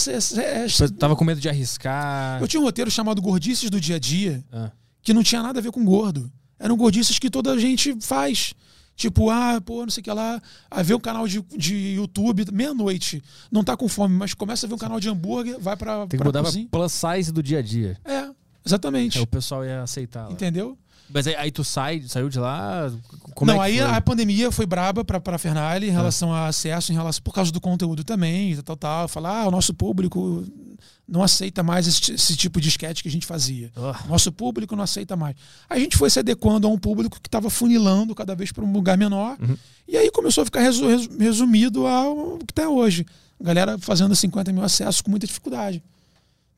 é, 0.42 0.66
é- 0.66 0.88
Tava 0.98 1.16
com 1.16 1.24
medo 1.26 1.40
de 1.42 1.48
arriscar. 1.50 2.42
Eu 2.42 2.48
tinha 2.48 2.60
um 2.60 2.64
roteiro 2.64 2.90
chamado 2.90 3.22
Gordices 3.22 3.70
do 3.70 3.80
Dia 3.80 3.98
a 3.98 4.00
Dia, 4.00 4.44
Ah. 4.52 4.72
que 5.04 5.14
não 5.14 5.22
tinha 5.22 5.44
nada 5.44 5.60
a 5.60 5.62
ver 5.62 5.72
com 5.72 5.84
gordo. 5.86 6.32
Eram 6.58 6.76
gordices 6.78 7.20
que 7.20 7.30
toda 7.30 7.52
a 7.52 7.60
gente 7.60 7.96
faz. 8.02 8.54
Tipo, 8.96 9.30
ah, 9.30 9.60
pô, 9.64 9.82
não 9.84 9.90
sei 9.90 10.02
o 10.02 10.04
que 10.04 10.12
lá. 10.12 10.42
A 10.70 10.82
ver 10.84 10.94
um 10.96 11.00
canal 11.00 11.28
de, 11.28 11.42
de 11.58 11.76
YouTube, 11.96 12.46
meia-noite. 12.52 13.22
Não 13.52 13.64
tá 13.64 13.76
com 13.76 13.88
fome, 13.88 14.16
mas 14.16 14.34
começa 14.34 14.66
a 14.66 14.70
ver 14.70 14.76
um 14.76 14.78
canal 14.78 15.00
de 15.00 15.10
hambúrguer, 15.10 15.58
vai 15.60 15.76
pra, 15.76 16.00
Tem 16.02 16.10
que 16.10 16.18
pra 16.18 16.26
mudar 16.26 16.40
pra 16.42 16.50
cozinha. 16.52 16.68
plus 16.72 16.92
size 16.94 17.32
do 17.32 17.42
dia 17.44 17.60
a 17.60 17.62
dia. 17.62 17.98
É, 18.06 18.30
exatamente. 18.66 19.18
Aí 19.18 19.24
o 19.24 19.28
pessoal 19.28 19.66
ia 19.66 19.82
aceitar. 19.84 20.26
lá. 20.28 20.32
Entendeu? 20.32 20.78
Mas 21.14 21.28
aí, 21.28 21.36
aí 21.36 21.52
tu 21.52 21.62
sai, 21.64 22.02
saiu 22.08 22.30
de 22.30 22.40
lá. 22.40 22.90
Como 23.36 23.52
não, 23.52 23.62
é 23.62 23.70
que 23.70 23.80
aí 23.82 23.86
foi? 23.86 23.98
a 23.98 24.02
pandemia 24.02 24.50
foi 24.50 24.66
braba 24.66 25.04
pra, 25.04 25.20
pra 25.20 25.38
Fernale 25.38 25.88
em 25.88 25.92
relação 25.92 26.34
a 26.34 26.48
acesso, 26.48 26.94
em 26.94 26.96
relação, 26.96 27.22
por 27.22 27.34
causa 27.34 27.52
do 27.52 27.60
conteúdo 27.60 28.02
também, 28.04 28.56
tal, 28.56 28.64
tal, 28.64 28.78
tal. 28.78 29.08
Falar, 29.10 29.42
ah, 29.42 29.48
o 29.48 29.52
nosso 29.52 29.74
público 29.74 30.46
não 31.06 31.22
aceita 31.22 31.62
mais 31.64 31.86
esse, 31.86 32.14
esse 32.14 32.38
tipo 32.38 32.62
de 32.62 32.70
sketch 32.70 33.02
que 33.02 33.10
a 33.10 33.12
gente 33.12 33.26
fazia. 33.26 33.70
Ah. 33.76 34.00
Nosso 34.08 34.32
público 34.32 34.74
não 34.74 34.86
aceita 34.86 35.18
mais. 35.18 35.36
A 35.70 35.78
gente 35.78 35.98
foi 35.98 36.10
se 36.10 36.18
adequando 36.20 36.66
a 36.66 36.70
um 36.72 36.78
público 36.78 37.20
que 37.22 37.28
estava 37.28 37.50
funilando 37.50 38.16
cada 38.16 38.34
vez 38.34 38.54
para 38.54 38.64
um 38.64 38.72
lugar 38.72 38.98
menor. 38.98 39.36
Uhum. 39.42 39.58
E 39.90 39.98
aí 39.98 40.10
começou 40.12 40.44
a 40.44 40.46
ficar 40.46 40.62
resu- 40.62 40.88
resu- 40.88 41.10
resumido 41.20 41.86
ao 41.88 42.38
que 42.38 42.54
está 42.54 42.70
hoje. 42.70 43.06
A 43.38 43.44
galera 43.44 43.78
fazendo 43.80 44.16
50 44.16 44.54
mil 44.54 44.64
acessos 44.64 45.02
com 45.02 45.12
muita 45.12 45.28
dificuldade. 45.28 45.84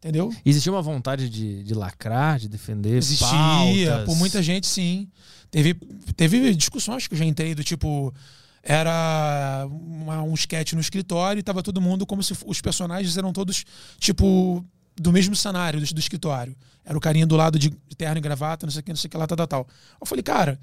Entendeu? 0.04 0.36
Existia 0.46 0.70
uma 0.70 0.82
vontade 0.82 1.30
de, 1.30 1.64
de 1.64 1.74
lacrar, 1.74 2.38
de 2.38 2.50
defender. 2.50 2.98
Existia, 2.98 3.30
pautas. 3.30 4.06
por 4.06 4.18
muita 4.18 4.44
gente, 4.44 4.68
sim. 4.68 5.08
Teve, 5.50 5.76
teve 6.18 6.54
discussões 6.54 7.08
que 7.08 7.14
eu 7.14 7.18
já 7.18 7.24
entrei 7.24 7.56
do 7.56 7.64
tipo. 7.64 8.14
Era 8.62 9.66
uma- 9.70 10.22
um 10.24 10.34
sketch 10.34 10.74
no 10.74 10.82
escritório 10.82 11.40
e 11.40 11.44
tava 11.44 11.64
todo 11.64 11.80
mundo 11.82 12.06
como 12.06 12.22
se 12.24 12.34
os 12.46 12.60
personagens 12.62 13.16
eram 13.18 13.32
todos, 13.32 13.64
tipo, 13.98 14.64
do 14.96 15.12
mesmo 15.12 15.36
cenário 15.36 15.80
do, 15.80 15.94
do 15.94 16.00
escritório. 16.00 16.56
Era 16.86 16.98
o 16.98 17.02
carinha 17.02 17.26
do 17.26 17.36
lado 17.38 17.58
de 17.58 17.70
terno 17.98 18.18
e 18.18 18.22
gravata, 18.22 18.66
não 18.66 18.72
sei 18.72 18.82
o 18.82 18.84
que, 18.84 18.92
não 18.92 18.98
sei 18.98 19.08
o 19.08 19.12
que 19.12 19.18
lá, 19.18 19.26
tal, 19.28 19.38
tal, 19.38 19.48
tal. 19.48 19.68
Eu 20.02 20.06
falei, 20.06 20.22
cara, 20.24 20.60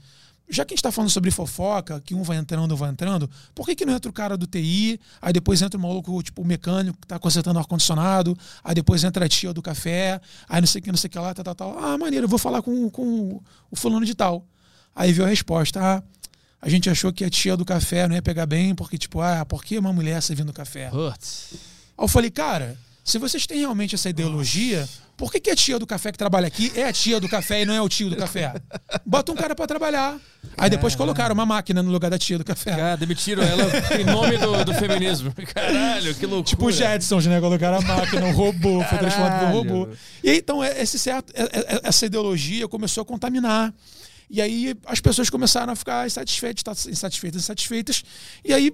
já 0.51 0.64
que 0.64 0.74
a 0.74 0.77
gente 0.77 0.82
tá 0.82 0.90
falando 0.90 1.10
sobre 1.10 1.31
fofoca, 1.31 2.01
que 2.01 2.14
um 2.14 2.22
vai 2.22 2.36
entrando, 2.36 2.72
um 2.72 2.77
vai 2.77 2.90
entrando, 2.90 3.31
por 3.55 3.64
que, 3.64 3.74
que 3.74 3.86
não 3.86 3.94
entra 3.94 4.10
o 4.10 4.12
cara 4.12 4.36
do 4.36 4.47
TI, 4.47 5.01
aí 5.22 5.32
depois 5.32 5.62
entra 5.62 5.78
o 5.78 5.82
maluco, 5.82 6.22
tipo, 6.22 6.43
o 6.43 6.44
mecânico 6.44 6.98
que 7.01 7.06
tá 7.06 7.18
consertando 7.18 7.56
o 7.56 7.60
ar-condicionado, 7.60 8.36
aí 8.64 8.74
depois 8.74 9.05
entra 9.05 9.24
a 9.24 9.28
tia 9.28 9.52
do 9.52 9.62
café, 9.62 10.20
aí 10.48 10.60
não 10.60 10.66
sei 10.66 10.81
o 10.81 10.82
que, 10.82 10.90
não 10.90 10.98
sei 10.98 11.09
o 11.09 11.10
que 11.10 11.18
lá, 11.18 11.32
tal, 11.32 11.44
tal, 11.44 11.55
tal. 11.55 11.78
Ah, 11.78 11.97
maneiro, 11.97 12.24
eu 12.24 12.28
vou 12.28 12.39
falar 12.39 12.62
com, 12.62 12.90
com 12.90 13.40
o 13.70 13.77
fulano 13.77 14.05
de 14.05 14.14
tal. 14.14 14.44
Aí 14.94 15.12
veio 15.12 15.27
a 15.27 15.31
resposta, 15.31 15.81
ah, 15.81 16.02
a 16.60 16.68
gente 16.68 16.90
achou 16.90 17.12
que 17.12 17.24
a 17.24 17.31
tia 17.31 17.56
do 17.56 17.64
café 17.64 18.06
não 18.09 18.14
ia 18.14 18.22
pegar 18.22 18.47
bem, 18.47 18.74
porque, 18.74 18.98
tipo, 18.98 19.20
ah, 19.20 19.44
por 19.44 19.64
que 19.64 19.78
uma 19.78 19.93
mulher 19.93 20.20
servindo 20.20 20.52
café? 20.52 20.90
Putz. 20.90 21.55
Aí 21.97 22.05
eu 22.05 22.09
falei, 22.09 22.31
cara, 22.31 22.77
se 23.10 23.18
vocês 23.18 23.46
têm 23.46 23.58
realmente 23.60 23.94
essa 23.94 24.08
ideologia, 24.08 24.88
por 25.16 25.30
que, 25.30 25.40
que 25.40 25.50
a 25.50 25.56
tia 25.56 25.78
do 25.78 25.86
café 25.86 26.10
que 26.12 26.18
trabalha 26.18 26.46
aqui 26.46 26.72
é 26.74 26.84
a 26.84 26.92
tia 26.92 27.20
do 27.20 27.28
café 27.28 27.62
e 27.62 27.66
não 27.66 27.74
é 27.74 27.82
o 27.82 27.88
tio 27.88 28.08
do 28.08 28.16
café? 28.16 28.54
Bota 29.04 29.32
um 29.32 29.34
cara 29.34 29.54
pra 29.54 29.66
trabalhar. 29.66 30.18
Aí 30.56 30.70
depois 30.70 30.94
colocaram 30.96 31.34
uma 31.34 31.44
máquina 31.44 31.82
no 31.82 31.90
lugar 31.90 32.10
da 32.10 32.18
tia 32.18 32.38
do 32.38 32.44
café. 32.44 32.70
Cara, 32.70 32.96
demitiram 32.96 33.42
ela 33.42 33.64
em 34.00 34.04
nome 34.04 34.38
do, 34.38 34.64
do 34.64 34.74
feminismo. 34.74 35.32
Caralho, 35.54 36.14
que 36.14 36.24
loucura. 36.24 36.44
Tipo 36.48 36.66
o 36.66 36.72
Jetsons, 36.72 37.26
né? 37.26 37.38
Colocaram 37.40 37.78
a 37.78 37.80
máquina, 37.82 38.24
um 38.26 38.32
robô, 38.32 38.82
foi 38.84 38.98
transformado 38.98 39.44
em 39.44 39.48
um 39.48 39.52
robô. 39.52 39.88
E 40.24 40.30
aí, 40.30 40.38
então, 40.38 40.64
é- 40.64 40.80
esse 40.82 40.98
certo, 40.98 41.32
é- 41.34 41.42
é- 41.42 41.80
essa 41.84 42.06
ideologia 42.06 42.66
começou 42.66 43.02
a 43.02 43.04
contaminar. 43.04 43.74
E 44.30 44.40
aí 44.40 44.74
as 44.86 45.00
pessoas 45.00 45.28
começaram 45.28 45.72
a 45.72 45.76
ficar 45.76 46.06
insatisfeitas, 46.06 46.62
tá- 46.62 46.90
insatisfeitas, 46.90 47.42
insatisfeitas. 47.42 48.02
E 48.44 48.54
aí 48.54 48.72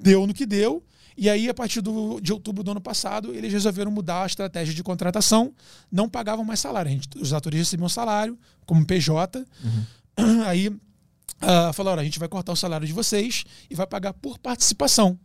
deu 0.00 0.26
no 0.26 0.34
que 0.34 0.44
deu. 0.46 0.82
E 1.16 1.30
aí, 1.30 1.48
a 1.48 1.54
partir 1.54 1.80
do, 1.80 2.20
de 2.20 2.32
outubro 2.32 2.64
do 2.64 2.72
ano 2.72 2.80
passado, 2.80 3.32
eles 3.34 3.52
resolveram 3.52 3.90
mudar 3.90 4.24
a 4.24 4.26
estratégia 4.26 4.74
de 4.74 4.82
contratação. 4.82 5.52
Não 5.90 6.08
pagavam 6.08 6.44
mais 6.44 6.58
salário. 6.60 6.90
A 6.90 6.92
gente- 6.94 7.08
os 7.18 7.32
atores 7.32 7.58
recebiam 7.58 7.88
salário 7.88 8.36
como 8.66 8.84
PJ. 8.84 9.44
Aí 10.46 10.74
ah, 11.40 11.72
falaram: 11.72 12.00
a 12.00 12.04
gente 12.04 12.18
vai 12.18 12.28
cortar 12.28 12.52
o 12.52 12.56
salário 12.56 12.86
de 12.86 12.92
vocês 12.92 13.44
e 13.70 13.74
vai 13.74 13.86
pagar 13.86 14.12
por 14.14 14.38
participação. 14.38 15.18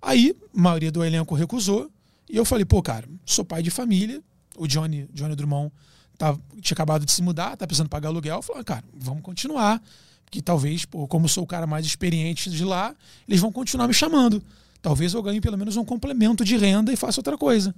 Aí, 0.00 0.36
a 0.54 0.60
maioria 0.60 0.92
do 0.92 1.02
elenco 1.02 1.34
recusou. 1.34 1.90
E 2.28 2.36
eu 2.36 2.44
falei, 2.44 2.64
pô, 2.64 2.82
cara, 2.82 3.08
sou 3.24 3.44
pai 3.44 3.62
de 3.62 3.70
família. 3.70 4.22
O 4.56 4.66
Johnny, 4.66 5.08
Johnny 5.12 5.34
Drummond 5.34 5.72
tá, 6.16 6.36
tinha 6.60 6.74
acabado 6.74 7.04
de 7.04 7.12
se 7.12 7.22
mudar, 7.22 7.56
tá 7.56 7.66
precisando 7.66 7.88
pagar 7.88 8.08
aluguel. 8.08 8.36
Eu 8.36 8.42
falei, 8.42 8.60
ah, 8.60 8.64
cara, 8.64 8.84
vamos 8.94 9.22
continuar. 9.22 9.82
Que 10.30 10.42
talvez, 10.42 10.84
pô, 10.84 11.06
como 11.08 11.28
sou 11.28 11.44
o 11.44 11.46
cara 11.46 11.66
mais 11.66 11.86
experiente 11.86 12.50
de 12.50 12.64
lá, 12.64 12.94
eles 13.26 13.40
vão 13.40 13.50
continuar 13.50 13.88
me 13.88 13.94
chamando. 13.94 14.42
Talvez 14.84 15.14
eu 15.14 15.22
ganhe 15.22 15.40
pelo 15.40 15.56
menos 15.56 15.78
um 15.78 15.84
complemento 15.84 16.44
de 16.44 16.58
renda 16.58 16.92
e 16.92 16.96
faça 16.96 17.18
outra 17.18 17.38
coisa. 17.38 17.74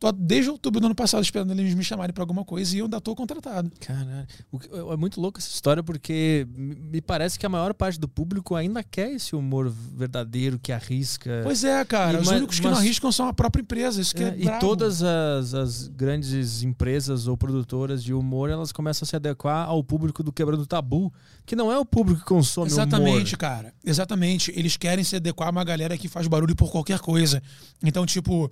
Tô 0.00 0.10
desde 0.10 0.48
outubro 0.50 0.80
do 0.80 0.86
ano 0.86 0.94
passado 0.94 1.22
esperando 1.22 1.50
eles 1.52 1.74
me 1.74 1.84
chamarem 1.84 2.14
para 2.14 2.22
alguma 2.22 2.42
coisa 2.42 2.74
e 2.74 2.78
eu 2.78 2.86
ainda 2.86 2.98
tô 3.02 3.14
contratado. 3.14 3.70
Caralho. 3.80 4.26
Que- 4.58 4.68
É 4.92 4.96
muito 4.96 5.20
louco 5.20 5.38
essa 5.38 5.50
história 5.50 5.82
porque 5.82 6.46
me 6.56 7.02
parece 7.02 7.38
que 7.38 7.44
a 7.44 7.50
maior 7.50 7.74
parte 7.74 8.00
do 8.00 8.08
público 8.08 8.54
ainda 8.54 8.82
quer 8.82 9.12
esse 9.12 9.36
humor 9.36 9.68
verdadeiro 9.68 10.58
que 10.58 10.72
arrisca. 10.72 11.42
Pois 11.44 11.64
é, 11.64 11.84
cara. 11.84 12.16
E 12.16 12.20
os 12.22 12.28
mas- 12.28 12.38
únicos 12.38 12.58
que 12.58 12.64
não 12.64 12.70
mas- 12.70 12.80
arriscam 12.80 13.12
são 13.12 13.28
a 13.28 13.32
própria 13.34 13.60
empresa. 13.60 14.00
Isso 14.00 14.14
que 14.14 14.24
é, 14.24 14.28
É, 14.28 14.36
e 14.38 14.58
todas 14.58 15.02
as, 15.02 15.52
as 15.52 15.88
grandes 15.88 16.62
empresas 16.62 17.26
ou 17.26 17.36
produtoras 17.36 18.02
de 18.02 18.14
humor, 18.14 18.48
elas 18.48 18.72
começam 18.72 19.04
a 19.04 19.06
se 19.06 19.16
adequar 19.16 19.68
ao 19.68 19.84
público 19.84 20.22
do 20.22 20.32
Quebrando 20.32 20.64
Tabu, 20.66 21.12
que 21.44 21.54
não 21.54 21.70
é 21.70 21.78
o 21.78 21.84
público 21.84 22.20
que 22.20 22.26
consome 22.26 22.68
Exatamente, 22.68 23.34
humor. 23.34 23.38
cara. 23.38 23.74
Exatamente. 23.84 24.50
Eles 24.56 24.78
querem 24.78 25.04
se 25.04 25.16
adequar 25.16 25.48
a 25.48 25.50
uma 25.50 25.62
galera 25.62 25.98
que 25.98 26.08
faz 26.08 26.26
barulho 26.26 26.56
por 26.56 26.70
qualquer 26.72 27.00
coisa. 27.00 27.42
Então, 27.84 28.06
tipo, 28.06 28.50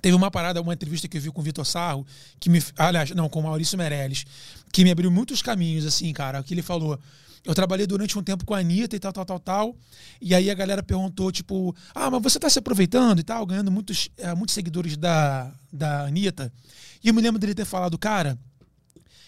teve 0.00 0.14
uma 0.14 0.30
parada, 0.30 0.60
uma 0.60 0.72
entrevista 0.72 1.08
que 1.08 1.16
eu 1.16 1.20
vi 1.20 1.30
com 1.30 1.40
o 1.40 1.44
Vitor 1.44 1.64
Sarro, 1.64 2.06
que 2.38 2.48
me. 2.50 2.62
Aliás, 2.76 3.10
não, 3.10 3.28
com 3.28 3.40
o 3.40 3.42
Maurício 3.42 3.76
Meirelles, 3.78 4.24
que 4.72 4.84
me 4.84 4.90
abriu 4.90 5.10
muitos 5.10 5.42
caminhos, 5.42 5.86
assim, 5.86 6.12
cara. 6.12 6.42
Que 6.42 6.54
ele 6.54 6.62
falou. 6.62 6.98
Eu 7.42 7.54
trabalhei 7.54 7.86
durante 7.86 8.18
um 8.18 8.22
tempo 8.22 8.44
com 8.44 8.52
a 8.52 8.58
Anitta 8.58 8.94
e 8.94 8.98
tal, 8.98 9.12
tal, 9.12 9.24
tal, 9.24 9.40
tal. 9.40 9.76
E 10.20 10.34
aí 10.34 10.50
a 10.50 10.54
galera 10.54 10.82
perguntou, 10.82 11.32
tipo, 11.32 11.74
ah, 11.94 12.10
mas 12.10 12.22
você 12.22 12.38
tá 12.38 12.50
se 12.50 12.58
aproveitando 12.58 13.20
e 13.20 13.22
tal, 13.22 13.46
ganhando 13.46 13.70
muitos, 13.70 14.10
eh, 14.18 14.34
muitos 14.34 14.54
seguidores 14.54 14.94
da, 14.96 15.50
da 15.72 16.04
Anitta. 16.04 16.52
E 17.02 17.08
eu 17.08 17.14
me 17.14 17.22
lembro 17.22 17.40
dele 17.40 17.54
ter 17.54 17.64
falado, 17.64 17.96
cara, 17.96 18.38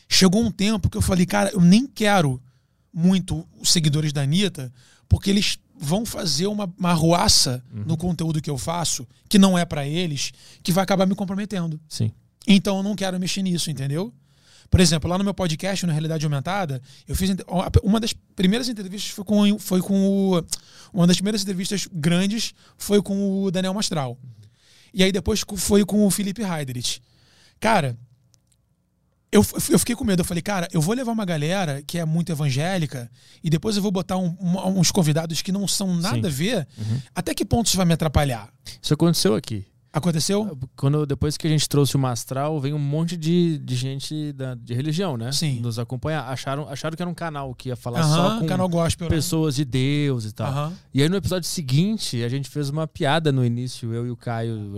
chegou 0.06 0.42
um 0.42 0.50
tempo 0.50 0.90
que 0.90 0.96
eu 0.96 1.00
falei, 1.00 1.24
cara, 1.24 1.50
eu 1.54 1.60
nem 1.62 1.86
quero 1.86 2.38
muito 2.92 3.48
os 3.58 3.72
seguidores 3.72 4.12
da 4.12 4.20
Anitta, 4.20 4.70
porque 5.08 5.30
eles 5.30 5.58
vão 5.82 6.06
fazer 6.06 6.46
uma, 6.46 6.72
uma 6.78 6.90
arruaça 6.90 7.62
no 7.72 7.96
conteúdo 7.96 8.40
que 8.40 8.48
eu 8.48 8.56
faço, 8.56 9.06
que 9.28 9.36
não 9.36 9.58
é 9.58 9.64
pra 9.64 9.86
eles, 9.86 10.32
que 10.62 10.70
vai 10.70 10.84
acabar 10.84 11.06
me 11.06 11.14
comprometendo. 11.14 11.80
Sim. 11.88 12.12
Então 12.46 12.76
eu 12.76 12.82
não 12.84 12.94
quero 12.94 13.18
mexer 13.18 13.42
nisso, 13.42 13.68
entendeu? 13.68 14.14
Por 14.70 14.80
exemplo, 14.80 15.10
lá 15.10 15.18
no 15.18 15.24
meu 15.24 15.34
podcast, 15.34 15.84
na 15.84 15.92
Realidade 15.92 16.24
Aumentada, 16.24 16.80
eu 17.06 17.16
fiz 17.16 17.30
uma 17.82 18.00
das 18.00 18.14
primeiras 18.34 18.68
entrevistas 18.68 19.10
foi 19.10 19.24
com, 19.24 19.58
foi 19.58 19.80
com 19.82 20.08
o. 20.08 20.44
Uma 20.92 21.06
das 21.06 21.16
primeiras 21.16 21.42
entrevistas 21.42 21.88
grandes 21.92 22.54
foi 22.78 23.02
com 23.02 23.42
o 23.42 23.50
Daniel 23.50 23.74
Mastral. 23.74 24.16
E 24.94 25.02
aí 25.02 25.10
depois 25.10 25.42
foi 25.56 25.84
com 25.84 26.06
o 26.06 26.10
Felipe 26.10 26.42
Heiderich. 26.42 27.02
Cara, 27.60 27.98
eu, 29.32 29.44
eu 29.70 29.78
fiquei 29.78 29.96
com 29.96 30.04
medo. 30.04 30.20
Eu 30.20 30.24
falei, 30.24 30.42
cara, 30.42 30.68
eu 30.72 30.80
vou 30.80 30.94
levar 30.94 31.10
uma 31.12 31.24
galera 31.24 31.82
que 31.82 31.98
é 31.98 32.04
muito 32.04 32.30
evangélica 32.30 33.10
e 33.42 33.48
depois 33.50 33.76
eu 33.76 33.82
vou 33.82 33.90
botar 33.90 34.16
um- 34.18 34.36
um- 34.40 34.78
uns 34.78 34.90
convidados 34.92 35.40
que 35.42 35.50
não 35.50 35.66
são 35.66 35.96
nada 35.96 36.20
Sim. 36.20 36.26
a 36.26 36.30
ver. 36.30 36.68
Até 37.14 37.34
que 37.34 37.44
ponto 37.44 37.66
isso 37.66 37.76
vai 37.76 37.86
me 37.86 37.94
atrapalhar? 37.94 38.48
Isso 38.80 38.92
aconteceu 38.94 39.34
aqui. 39.34 39.64
Aconteceu? 39.94 40.58
Quando, 40.74 41.04
depois 41.04 41.36
que 41.36 41.46
a 41.46 41.50
gente 41.50 41.68
trouxe 41.68 41.96
o 41.96 41.98
Mastral, 41.98 42.58
veio 42.58 42.74
um 42.76 42.78
monte 42.78 43.14
de, 43.14 43.58
de 43.58 43.76
gente 43.76 44.32
da, 44.32 44.54
de 44.54 44.72
religião, 44.72 45.18
né? 45.18 45.30
Sim. 45.32 45.60
Nos 45.60 45.78
acompanhar. 45.78 46.30
Acharam, 46.30 46.66
acharam 46.66 46.96
que 46.96 47.02
era 47.02 47.10
um 47.10 47.14
canal 47.14 47.54
que 47.54 47.68
ia 47.68 47.76
falar 47.76 48.02
só 48.02 48.26
Aham, 48.28 48.38
com 48.40 48.46
canal 48.46 48.68
gospel. 48.70 49.06
né? 49.06 49.14
pessoas 49.14 49.54
de 49.54 49.66
Deus 49.66 50.24
e 50.24 50.32
tal. 50.32 50.72
E 50.94 51.02
aí 51.02 51.08
no 51.10 51.16
episódio 51.16 51.46
seguinte, 51.46 52.22
a 52.24 52.28
gente 52.30 52.48
fez 52.48 52.70
uma 52.70 52.86
piada 52.86 53.30
no 53.30 53.44
início, 53.44 53.92
eu 53.92 54.06
e 54.06 54.10
o 54.10 54.16
Caio. 54.16 54.72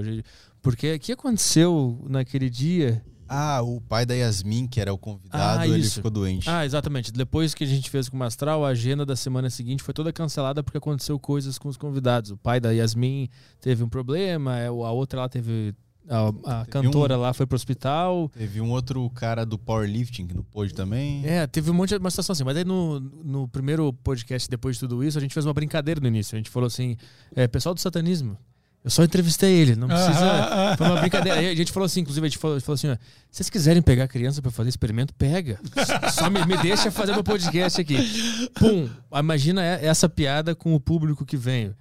Porque 0.60 0.94
o 0.94 0.98
que 0.98 1.12
aconteceu 1.12 2.04
naquele 2.08 2.50
dia? 2.50 3.00
Ah, 3.28 3.62
o 3.62 3.80
pai 3.80 4.04
da 4.04 4.14
Yasmin, 4.14 4.66
que 4.66 4.80
era 4.80 4.92
o 4.92 4.98
convidado, 4.98 5.60
Ah, 5.60 5.66
ele 5.66 5.78
isso. 5.78 5.94
ficou 5.96 6.10
doente. 6.10 6.48
Ah, 6.48 6.64
exatamente. 6.64 7.12
Depois 7.12 7.54
que 7.54 7.64
a 7.64 7.66
gente 7.66 7.88
fez 7.90 8.08
com 8.08 8.16
o 8.16 8.18
Mastral, 8.20 8.64
a 8.64 8.68
agenda 8.68 9.04
da 9.06 9.16
semana 9.16 9.48
seguinte 9.50 9.82
foi 9.82 9.94
toda 9.94 10.12
cancelada 10.12 10.62
porque 10.62 10.78
aconteceu 10.78 11.18
coisas 11.18 11.58
com 11.58 11.68
os 11.68 11.76
convidados. 11.76 12.30
O 12.30 12.36
pai 12.36 12.60
da 12.60 12.70
Yasmin 12.70 13.28
teve 13.60 13.82
um 13.82 13.88
problema, 13.88 14.58
é, 14.58 14.66
a 14.66 14.70
outra 14.72 15.20
lá 15.20 15.28
teve 15.28 15.74
A, 16.08 16.60
a 16.60 16.66
cantora 16.66 17.16
lá 17.16 17.32
foi 17.32 17.46
pro 17.46 17.56
hospital. 17.56 18.28
Teve 18.36 18.60
um 18.60 18.70
outro 18.70 19.08
cara 19.10 19.46
do 19.46 19.58
powerlifting 19.58 20.26
que 20.26 20.34
não 20.34 20.42
pôde 20.44 20.74
também. 20.74 21.24
É, 21.26 21.46
teve 21.46 21.70
um 21.70 21.74
monte 21.74 21.90
de 21.90 21.96
uma 21.96 22.10
situação 22.10 22.34
assim. 22.34 22.44
Mas 22.44 22.58
aí 22.58 22.64
no, 22.64 23.00
no 23.00 23.48
primeiro 23.48 23.90
podcast, 23.90 24.46
depois 24.50 24.76
de 24.76 24.80
tudo 24.80 25.02
isso, 25.02 25.16
a 25.16 25.20
gente 25.22 25.32
fez 25.32 25.46
uma 25.46 25.54
brincadeira 25.54 25.98
no 26.02 26.06
início. 26.06 26.36
A 26.36 26.38
gente 26.38 26.50
falou 26.50 26.66
assim: 26.66 26.96
é, 27.34 27.48
pessoal 27.48 27.74
do 27.74 27.80
satanismo. 27.80 28.36
Eu 28.84 28.90
só 28.90 29.02
entrevistei 29.02 29.50
ele, 29.50 29.74
não 29.74 29.88
precisa. 29.88 30.76
Foi 30.76 30.86
uma 30.86 31.00
brincadeira. 31.00 31.40
A 31.40 31.54
gente 31.54 31.72
falou 31.72 31.86
assim, 31.86 32.00
inclusive, 32.00 32.26
a 32.26 32.28
gente 32.28 32.38
falou, 32.38 32.60
falou 32.60 32.74
assim: 32.74 32.90
ó, 32.90 32.94
se 32.94 33.38
vocês 33.38 33.48
quiserem 33.48 33.80
pegar 33.80 34.06
criança 34.06 34.42
pra 34.42 34.50
fazer 34.50 34.68
experimento, 34.68 35.14
pega. 35.14 35.58
Só 36.12 36.28
me, 36.28 36.44
me 36.44 36.54
deixa 36.58 36.90
fazer 36.90 37.12
meu 37.12 37.24
podcast 37.24 37.80
aqui. 37.80 37.96
Pum! 38.54 38.86
Imagina 39.18 39.64
é, 39.64 39.86
essa 39.86 40.06
piada 40.06 40.54
com 40.54 40.74
o 40.74 40.80
público 40.80 41.24
que 41.24 41.34
veio. 41.34 41.74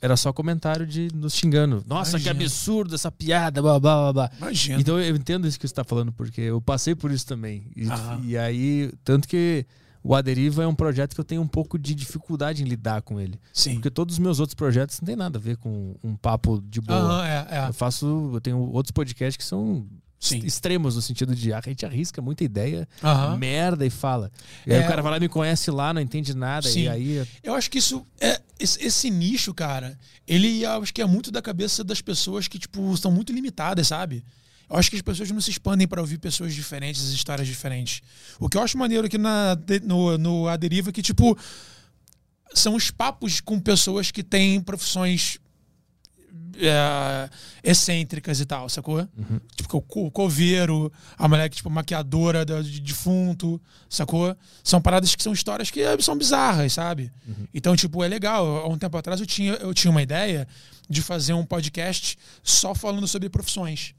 Era 0.00 0.16
só 0.16 0.32
comentário 0.32 0.86
de 0.86 1.08
nos 1.12 1.34
xingando. 1.34 1.82
Nossa, 1.84 2.12
Imagina. 2.12 2.34
que 2.34 2.42
absurdo 2.44 2.94
essa 2.94 3.10
piada, 3.10 3.60
blá, 3.60 3.80
blá, 3.80 3.96
blá, 3.96 4.12
blá. 4.12 4.30
Imagina. 4.38 4.80
Então 4.80 5.00
eu 5.00 5.16
entendo 5.16 5.48
isso 5.48 5.58
que 5.58 5.66
você 5.66 5.72
está 5.72 5.82
falando, 5.82 6.12
porque 6.12 6.42
eu 6.42 6.60
passei 6.60 6.94
por 6.94 7.10
isso 7.10 7.26
também. 7.26 7.66
E, 7.74 7.88
e 8.22 8.38
aí, 8.38 8.92
tanto 9.02 9.26
que 9.26 9.66
o 10.06 10.14
Aderiva 10.14 10.62
é 10.62 10.66
um 10.66 10.74
projeto 10.74 11.14
que 11.14 11.20
eu 11.20 11.24
tenho 11.24 11.40
um 11.40 11.48
pouco 11.48 11.78
de 11.78 11.94
dificuldade 11.94 12.62
em 12.62 12.66
lidar 12.66 13.00
com 13.02 13.18
ele. 13.18 13.40
Sim. 13.54 13.74
Porque 13.74 13.90
todos 13.90 14.16
os 14.16 14.18
meus 14.18 14.38
outros 14.38 14.54
projetos 14.54 15.00
não 15.00 15.06
tem 15.06 15.16
nada 15.16 15.38
a 15.38 15.40
ver 15.40 15.56
com 15.56 15.96
um 16.04 16.14
papo 16.14 16.62
de 16.68 16.80
boa. 16.80 16.98
Aham, 17.00 17.26
é, 17.26 17.46
é. 17.50 17.68
Eu 17.68 17.72
faço, 17.72 18.30
eu 18.34 18.40
tenho 18.40 18.58
outros 18.58 18.90
podcasts 18.92 19.36
que 19.38 19.42
são 19.44 19.86
Sim. 20.20 20.38
extremos 20.44 20.94
no 20.96 21.02
sentido 21.02 21.34
de 21.34 21.52
a 21.54 21.60
gente 21.62 21.84
arrisca 21.86 22.20
muita 22.20 22.44
ideia, 22.44 22.86
Aham. 23.02 23.36
merda 23.38 23.84
e 23.86 23.90
fala. 23.90 24.30
E 24.66 24.72
aí 24.74 24.82
É. 24.82 24.84
o 24.84 24.88
cara 24.88 25.00
vai 25.00 25.10
lá 25.12 25.16
e 25.16 25.20
me 25.20 25.28
conhece 25.28 25.70
lá, 25.70 25.92
não 25.94 26.00
entende 26.02 26.34
nada 26.36 26.68
Sim. 26.68 26.82
e 26.82 26.88
aí 26.88 27.26
Eu 27.42 27.54
acho 27.54 27.70
que 27.70 27.78
isso 27.78 28.06
é 28.20 28.40
esse, 28.60 28.84
esse 28.86 29.10
nicho, 29.10 29.52
cara. 29.54 29.98
Ele 30.28 30.66
acho 30.66 30.92
que 30.92 31.00
é 31.02 31.06
muito 31.06 31.30
da 31.30 31.40
cabeça 31.40 31.82
das 31.82 32.00
pessoas 32.02 32.46
que 32.46 32.58
tipo 32.58 32.92
estão 32.92 33.10
muito 33.10 33.32
limitadas, 33.32 33.88
sabe? 33.88 34.22
Eu 34.74 34.80
acho 34.80 34.90
que 34.90 34.96
as 34.96 35.02
pessoas 35.02 35.30
não 35.30 35.40
se 35.40 35.50
expandem 35.50 35.86
para 35.86 36.00
ouvir 36.00 36.18
pessoas 36.18 36.52
diferentes, 36.52 37.00
histórias 37.10 37.46
diferentes. 37.46 38.02
O 38.40 38.48
que 38.48 38.56
eu 38.56 38.62
acho 38.62 38.76
maneiro 38.76 39.06
aqui 39.06 39.16
na, 39.16 39.56
no, 39.84 40.18
no 40.18 40.48
A 40.48 40.56
Deriva 40.56 40.90
é 40.90 40.92
que, 40.92 41.00
tipo, 41.00 41.38
são 42.52 42.74
os 42.74 42.90
papos 42.90 43.40
com 43.40 43.60
pessoas 43.60 44.10
que 44.10 44.22
têm 44.22 44.60
profissões 44.60 45.38
é, 46.56 47.28
excêntricas 47.62 48.40
e 48.40 48.44
tal, 48.44 48.68
sacou? 48.68 49.08
Tipo, 49.56 49.78
o 49.78 49.82
co- 49.82 50.10
coveiro, 50.10 50.92
a 51.16 51.28
mulher 51.28 51.48
que, 51.48 51.56
tipo, 51.56 51.70
maquiadora 51.70 52.44
de 52.44 52.80
defunto, 52.80 53.60
sacou? 53.88 54.36
São 54.62 54.80
paradas 54.80 55.14
que 55.14 55.22
são 55.22 55.32
histórias 55.32 55.70
que 55.70 55.80
eh, 55.80 55.96
são 56.00 56.16
bizarras, 56.16 56.72
sabe? 56.72 57.12
Então, 57.52 57.74
tipo, 57.76 58.02
é 58.04 58.08
legal. 58.08 58.44
Há 58.58 58.68
um 58.68 58.78
tempo 58.78 58.96
atrás 58.96 59.20
eu 59.20 59.26
tinha, 59.26 59.52
eu 59.54 59.72
tinha 59.74 59.90
uma 59.90 60.02
ideia 60.02 60.46
de 60.88 61.00
fazer 61.02 61.32
um 61.32 61.44
podcast 61.44 62.16
só 62.42 62.74
falando 62.74 63.06
sobre 63.08 63.28
profissões. 63.28 63.94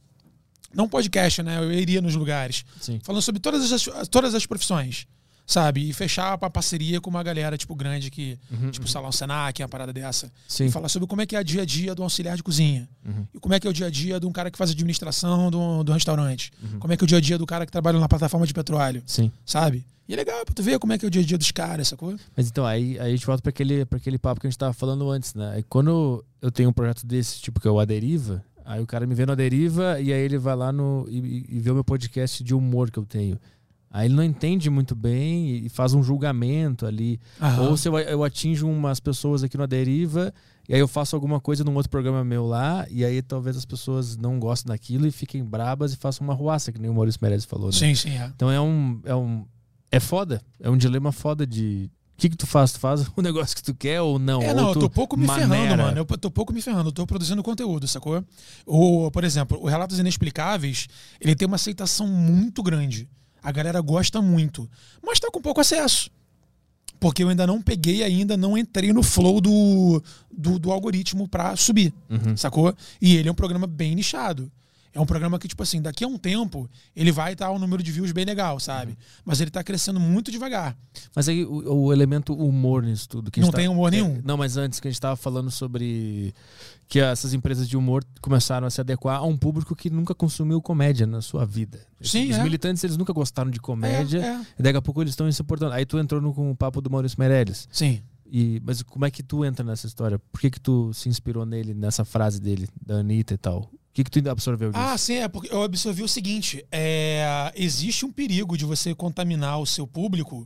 Não 0.76 0.88
podcast, 0.88 1.42
né? 1.42 1.58
Eu 1.58 1.72
iria 1.72 2.02
nos 2.02 2.16
lugares. 2.16 2.66
Sim. 2.82 3.00
Falando 3.02 3.22
sobre 3.22 3.40
todas 3.40 3.72
as, 3.72 4.08
todas 4.10 4.36
as 4.36 4.46
profissões. 4.46 5.08
Sabe? 5.48 5.88
E 5.88 5.94
fechar 5.94 6.36
uma 6.42 6.50
parceria 6.50 7.00
com 7.00 7.08
uma 7.08 7.22
galera, 7.22 7.56
tipo, 7.56 7.76
grande 7.76 8.10
que, 8.10 8.38
tipo, 8.72 8.88
Salão 8.88 9.12
Senac, 9.12 9.62
uma 9.62 9.70
parada 9.70 9.94
dessa. 9.94 10.32
Sim. 10.48 10.66
E 10.66 10.72
falar 10.72 10.90
sobre 10.90 11.08
como 11.08 11.22
é 11.22 11.26
que 11.28 11.36
é 11.36 11.40
o 11.40 11.44
dia 11.44 11.62
a 11.62 11.66
dia 11.66 11.94
do 11.94 12.02
auxiliar 12.02 12.36
de 12.36 12.42
cozinha. 12.42 12.90
E 13.32 13.40
como 13.40 13.54
é 13.54 13.60
que 13.60 13.68
é 13.68 13.70
o 13.70 13.74
dia 13.74 13.86
a 13.86 13.90
dia 13.92 14.20
de 14.20 14.26
um 14.26 14.32
cara 14.32 14.50
que 14.50 14.58
faz 14.58 14.72
administração 14.72 15.52
do, 15.52 15.84
do 15.84 15.94
restaurante. 15.94 16.52
Como 16.80 16.92
é 16.92 16.98
que 16.98 17.04
é 17.04 17.06
o 17.06 17.08
dia 17.08 17.20
a 17.20 17.22
dia 17.22 17.38
do 17.38 17.46
cara 17.46 17.64
que 17.64 17.72
trabalha 17.72 18.00
na 18.00 18.10
plataforma 18.10 18.48
de 18.48 18.54
petróleo. 18.54 19.04
sim. 19.06 19.32
Sabe? 19.46 19.86
E 20.08 20.14
é 20.14 20.16
legal 20.16 20.46
pra 20.46 20.54
tu 20.54 20.62
ver 20.62 20.78
como 20.78 20.94
é 20.94 20.98
que 21.00 21.06
é 21.06 21.08
o 21.08 21.12
dia 21.12 21.22
a 21.22 21.26
dia 21.26 21.38
dos 21.38 21.50
caras, 21.50 21.88
sacou? 21.88 22.16
Mas 22.38 22.48
então, 22.48 22.64
aí, 22.64 23.00
aí 23.00 23.08
a 23.08 23.16
gente 23.16 23.26
volta 23.26 23.42
para 23.42 23.50
aquele, 23.50 23.86
pra 23.86 23.98
aquele 23.98 24.20
papo 24.20 24.40
que 24.40 24.46
a 24.46 24.50
gente 24.50 24.58
tava 24.58 24.72
falando 24.72 25.10
antes, 25.10 25.34
né? 25.34 25.54
Aí 25.56 25.64
quando 25.64 26.24
eu 26.42 26.52
tenho 26.52 26.70
um 26.70 26.74
projeto 26.74 27.06
desse, 27.06 27.42
tipo, 27.42 27.60
que 27.60 27.68
é 27.68 27.72
o 27.72 27.80
A 27.80 27.86
Deriva, 27.86 28.44
aí 28.66 28.82
o 28.82 28.88
cara 28.88 29.06
me 29.06 29.14
vê 29.16 29.26
no 29.26 29.32
A 29.32 29.36
Deriva 29.36 30.00
e 30.02 30.12
aí 30.12 30.22
ele 30.22 30.38
vai 30.38 30.56
lá 30.56 30.72
no, 30.72 31.06
e, 31.10 31.46
e- 31.50 31.60
vê 31.60 31.72
o 31.72 31.74
meu 31.76 31.84
podcast 31.84 32.44
de 32.44 32.54
humor 32.54 32.90
que 32.92 33.00
eu 33.00 33.06
tenho. 33.06 33.40
Aí 33.92 34.08
ele 34.08 34.14
não 34.16 34.24
entende 34.24 34.70
muito 34.70 34.94
bem 34.94 35.66
e 35.66 35.70
faz 35.70 35.94
um 35.94 36.04
julgamento 36.04 36.86
ali. 36.86 37.18
Aham. 37.42 37.70
Ou 37.70 37.78
se 37.78 37.88
eu, 37.88 37.98
eu 37.98 38.24
atinjo 38.26 38.68
umas 38.68 39.00
pessoas 39.00 39.42
aqui 39.44 39.56
no 39.56 39.64
A 39.64 39.68
Deriva 39.68 40.34
e 40.68 40.74
aí 40.74 40.80
eu 40.82 40.88
faço 40.88 41.16
alguma 41.16 41.40
coisa 41.40 41.64
num 41.64 41.74
outro 41.76 41.90
programa 41.90 42.22
meu 42.24 42.46
lá 42.46 42.86
e 42.90 43.06
aí 43.06 43.22
talvez 43.22 43.56
as 43.56 43.64
pessoas 43.64 44.18
não 44.18 44.38
gostem 44.40 44.70
daquilo 44.74 45.08
e 45.08 45.12
fiquem 45.12 45.46
brabas 45.46 45.94
e 45.94 45.96
façam 45.98 46.28
uma 46.28 46.34
ruaça, 46.34 46.72
que 46.74 46.80
nem 46.82 46.90
o 46.92 46.94
Maurício 46.94 47.20
Meirelles 47.22 47.46
falou, 47.46 47.68
né? 47.68 47.72
Sim, 47.72 47.96
sim, 47.96 48.10
é. 48.18 48.26
Então 48.36 48.52
é 48.52 48.60
um, 48.60 49.00
é 49.06 49.16
um. 49.16 49.46
É 49.92 50.00
foda. 50.00 50.42
É 50.60 50.70
um 50.70 50.76
dilema 50.76 51.14
foda 51.14 51.48
de. 51.48 51.90
O 52.18 52.18
que, 52.18 52.30
que 52.30 52.38
tu 52.38 52.48
faz? 52.48 52.72
Tu 52.72 52.80
faz 52.80 53.06
o 53.16 53.22
negócio 53.22 53.54
que 53.56 53.62
tu 53.62 53.76
quer 53.76 54.00
ou 54.02 54.18
não? 54.18 54.42
É, 54.42 54.50
Ou 54.52 54.56
não, 54.56 54.70
eu 54.70 54.80
tô 54.80 54.90
pouco 54.90 55.18
me 55.18 55.28
ferrando, 55.28 55.78
mano. 55.84 55.98
Eu 55.98 56.06
tô 56.18 56.32
pouco 56.32 56.54
me 56.54 56.62
ferrando, 56.62 56.88
eu 56.88 56.94
tô 56.94 57.06
produzindo 57.06 57.44
conteúdo, 57.44 57.88
sacou? 57.90 58.24
O, 58.66 59.12
por 59.12 59.26
exemplo, 59.26 59.60
o 59.62 59.68
Relatos 59.68 60.00
Inexplicáveis, 60.00 60.88
ele 61.20 61.36
tem 61.36 61.46
uma 61.46 61.56
aceitação 61.58 62.08
muito 62.08 62.64
grande. 62.64 63.08
A 63.44 63.52
galera 63.52 63.82
gosta 63.82 64.22
muito. 64.22 64.70
Mas 65.06 65.20
tá 65.20 65.30
com 65.30 65.42
pouco 65.42 65.60
acesso. 65.60 66.10
Porque 67.02 67.22
eu 67.22 67.28
ainda 67.30 67.46
não 67.46 67.62
peguei, 67.62 68.02
ainda 68.02 68.38
não 68.38 68.58
entrei 68.58 68.94
no 68.94 69.04
flow 69.04 69.42
do, 69.42 70.02
do, 70.32 70.58
do 70.58 70.72
algoritmo 70.72 71.28
pra 71.28 71.56
subir, 71.58 71.94
Uhum. 72.10 72.38
sacou? 72.38 72.74
E 73.02 73.18
ele 73.18 73.28
é 73.28 73.32
um 73.32 73.36
programa 73.36 73.68
bem 73.68 73.94
nichado. 73.94 74.50
É 74.96 75.00
um 75.02 75.06
programa 75.06 75.38
que, 75.38 75.46
tipo 75.46 75.62
assim, 75.62 75.82
daqui 75.82 76.06
a 76.06 76.08
um 76.08 76.18
tempo, 76.18 76.70
ele 76.96 77.12
vai 77.12 77.34
estar 77.34 77.52
um 77.52 77.60
número 77.60 77.84
de 77.84 77.92
views 77.92 78.14
bem 78.14 78.24
legal, 78.24 78.62
sabe? 78.62 78.92
Uhum. 78.94 78.98
Mas 79.26 79.42
ele 79.42 79.52
tá 79.52 79.62
crescendo 79.62 80.00
muito 80.00 80.32
devagar. 80.32 80.74
Mas 81.14 81.28
aí 81.28 81.44
o, 81.44 81.84
o 81.84 81.94
elemento 81.94 82.34
humor 82.34 82.82
nisso 82.82 83.10
tudo. 83.10 83.30
Que 83.30 83.42
Não 83.42 83.48
gente 83.48 83.56
tem 83.56 83.68
humor 83.68 83.94
é, 83.94 83.98
nenhum. 83.98 84.22
não, 84.24 84.38
mas 84.38 84.56
antes 84.56 84.80
que 84.80 84.88
a 84.88 84.92
gente 84.92 85.02
tava 85.02 85.18
falando 85.18 85.52
sobre 85.52 86.34
que 86.88 87.00
essas 87.00 87.34
empresas 87.34 87.68
de 87.68 87.76
humor 87.76 88.06
começaram 88.22 88.66
a 88.66 88.70
se 88.70 88.80
adequar 88.80 89.18
a 89.18 89.24
um 89.24 89.36
público 89.36 89.76
que 89.76 89.90
nunca 89.90 90.16
consumiu 90.16 90.62
comédia 90.62 91.06
na 91.06 91.22
sua 91.22 91.46
vida. 91.46 91.82
Sim, 92.00 92.30
Os 92.32 92.38
é. 92.38 92.44
militantes, 92.44 92.82
eles 92.82 92.96
nunca 92.96 93.12
gostaram 93.12 93.52
de 93.52 93.60
comédia. 93.60 94.20
É, 94.20 94.28
é. 94.28 94.42
E 94.60 94.64
daqui 94.64 94.78
a 94.78 94.82
pouco 94.82 95.02
eles 95.02 95.12
estão 95.12 95.30
se 95.30 95.42
importando. 95.42 95.74
Aí 95.74 95.86
tu 95.86 96.00
entrou 96.00 96.22
no, 96.22 96.34
com 96.34 96.52
o 96.52 96.56
papo 96.56 96.80
do 96.80 96.90
Maurício 96.90 97.20
Meirelles. 97.20 97.68
Sim. 97.70 98.02
E, 98.26 98.62
mas 98.66 98.82
como 98.82 99.06
é 99.06 99.12
que 99.12 99.22
tu 99.22 99.44
entra 99.44 99.66
nessa 99.66 99.88
história? 99.88 100.18
Por 100.32 100.40
que 100.40 100.50
que 100.50 100.60
tu 100.60 100.94
se 100.94 101.10
inspirou 101.10 101.46
nele, 101.46 101.74
nessa 101.74 102.06
frase 102.06 102.40
dele, 102.40 102.68
da 102.82 102.96
Anitta 102.96 103.34
e 103.34 103.38
tal? 103.38 103.70
O 103.96 104.04
que 104.04 104.04
que 104.04 104.12
tu 104.22 104.30
absorveu 104.30 104.74
disso? 104.74 104.84
Ah, 104.84 104.98
sim, 104.98 105.14
é 105.16 105.28
porque 105.30 105.48
eu 105.50 105.64
absorvi 105.64 106.04
o 106.04 106.08
seguinte: 106.08 106.66
é, 106.70 107.50
existe 107.56 108.06
um 108.06 108.12
perigo 108.12 108.58
de 108.58 108.66
você 108.66 108.94
contaminar 108.94 109.58
o 109.62 109.66
seu 109.66 109.88
público 109.88 110.46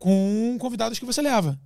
com 0.00 0.56
convidados 0.58 0.98
que 0.98 1.04
você 1.04 1.22
leva. 1.22 1.56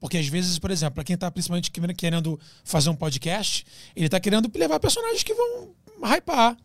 Porque 0.00 0.16
às 0.16 0.26
vezes, 0.26 0.58
por 0.58 0.70
exemplo, 0.70 0.94
para 0.94 1.04
quem 1.04 1.18
tá 1.18 1.30
principalmente 1.30 1.70
querendo- 1.70 1.94
querendo 1.94 2.40
fazer 2.64 2.88
um 2.88 2.96
podcast, 2.96 3.66
ele 3.94 4.08
tá 4.08 4.18
querendo 4.18 4.50
levar 4.54 4.80
personagens 4.80 5.22
que 5.22 5.34
vão 5.34 5.74
hypar, 6.02 6.56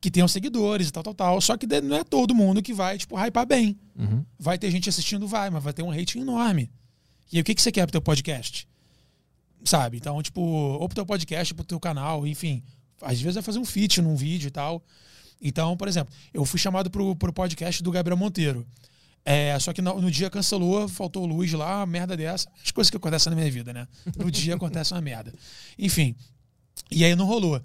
que 0.00 0.10
tenham 0.10 0.26
seguidores 0.26 0.88
e 0.88 0.92
tal, 0.92 1.02
tal, 1.02 1.14
tal. 1.14 1.40
Só 1.42 1.54
que 1.58 1.66
não 1.82 1.96
é 1.96 2.02
todo 2.04 2.34
mundo 2.34 2.62
que 2.62 2.72
vai, 2.72 2.96
tipo, 2.96 3.14
hypar 3.14 3.44
bem. 3.46 3.78
Uhum. 3.94 4.24
Vai 4.38 4.56
ter 4.56 4.70
gente 4.70 4.88
assistindo, 4.88 5.28
vai, 5.28 5.50
mas 5.50 5.62
vai 5.62 5.74
ter 5.74 5.82
um 5.82 5.90
rating 5.90 6.20
enorme. 6.20 6.70
E 7.30 7.36
aí, 7.36 7.42
o 7.42 7.44
que, 7.44 7.54
que 7.54 7.60
você 7.60 7.70
quer 7.70 7.84
pro 7.84 7.92
teu 7.92 8.00
podcast? 8.02 8.66
Sabe? 9.64 9.98
Então, 9.98 10.22
tipo, 10.22 10.40
ou 10.40 10.88
pro 10.88 10.94
teu 10.94 11.06
podcast, 11.06 11.52
pro 11.54 11.64
teu 11.64 11.78
canal, 11.80 12.26
enfim. 12.26 12.62
Às 13.00 13.20
vezes 13.20 13.34
vai 13.34 13.42
fazer 13.42 13.58
um 13.58 13.64
feat 13.64 14.00
num 14.00 14.16
vídeo 14.16 14.48
e 14.48 14.50
tal. 14.50 14.82
Então, 15.40 15.76
por 15.76 15.88
exemplo, 15.88 16.12
eu 16.32 16.44
fui 16.44 16.58
chamado 16.58 16.90
pro, 16.90 17.14
pro 17.16 17.32
podcast 17.32 17.82
do 17.82 17.90
Gabriel 17.90 18.16
Monteiro. 18.16 18.66
É, 19.24 19.58
só 19.58 19.72
que 19.72 19.80
no, 19.80 20.00
no 20.00 20.10
dia 20.10 20.28
cancelou, 20.28 20.86
faltou 20.88 21.24
luz 21.24 21.52
lá, 21.52 21.84
merda 21.86 22.16
dessa. 22.16 22.48
As 22.62 22.70
coisas 22.70 22.90
que 22.90 22.96
acontecem 22.96 23.30
na 23.30 23.36
minha 23.36 23.50
vida, 23.50 23.72
né? 23.72 23.88
No 24.16 24.30
dia 24.30 24.54
acontece 24.56 24.92
uma 24.92 25.00
merda. 25.00 25.32
Enfim. 25.78 26.14
E 26.90 27.04
aí 27.04 27.14
não 27.14 27.24
rolou. 27.24 27.60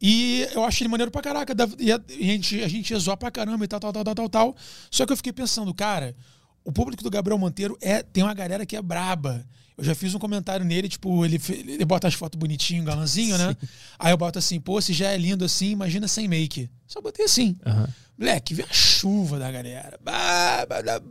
E 0.00 0.46
eu 0.52 0.64
achei 0.64 0.84
ele 0.84 0.90
maneiro 0.90 1.10
pra 1.10 1.22
caraca. 1.22 1.54
E 1.78 1.86
e 1.86 1.92
a 1.92 1.98
gente, 2.32 2.62
a 2.62 2.68
gente 2.68 2.90
ia 2.90 2.98
zoar 2.98 3.16
pra 3.16 3.30
caramba 3.30 3.64
e 3.64 3.68
tal, 3.68 3.78
tal, 3.78 3.92
tal, 3.92 4.04
tal, 4.04 4.14
tal, 4.14 4.28
tal. 4.28 4.56
Só 4.90 5.06
que 5.06 5.12
eu 5.12 5.16
fiquei 5.16 5.32
pensando, 5.32 5.72
cara, 5.72 6.16
o 6.64 6.72
público 6.72 7.02
do 7.02 7.10
Gabriel 7.10 7.38
Monteiro 7.38 7.78
é, 7.80 8.02
tem 8.02 8.22
uma 8.22 8.34
galera 8.34 8.66
que 8.66 8.76
é 8.76 8.82
braba. 8.82 9.46
Eu 9.76 9.82
já 9.84 9.94
fiz 9.94 10.14
um 10.14 10.18
comentário 10.20 10.64
nele, 10.64 10.88
tipo, 10.88 11.24
ele, 11.24 11.40
ele 11.48 11.84
bota 11.84 12.06
as 12.06 12.14
fotos 12.14 12.38
bonitinho, 12.38 12.84
galanzinho, 12.84 13.36
né? 13.36 13.56
Aí 13.98 14.12
eu 14.12 14.16
boto 14.16 14.38
assim, 14.38 14.60
pô, 14.60 14.80
se 14.80 14.92
já 14.92 15.08
é 15.10 15.16
lindo 15.18 15.44
assim, 15.44 15.70
imagina 15.70 16.06
sem 16.06 16.28
make. 16.28 16.70
Só 16.86 17.00
botei 17.00 17.24
assim. 17.24 17.56
Aham. 17.66 17.88
Moleque, 18.16 18.54
vê 18.54 18.62
a 18.62 18.72
chuva 18.72 19.40
da 19.40 19.50
galera. 19.50 19.98
Bárbara, 20.00 21.00
que 21.00 21.08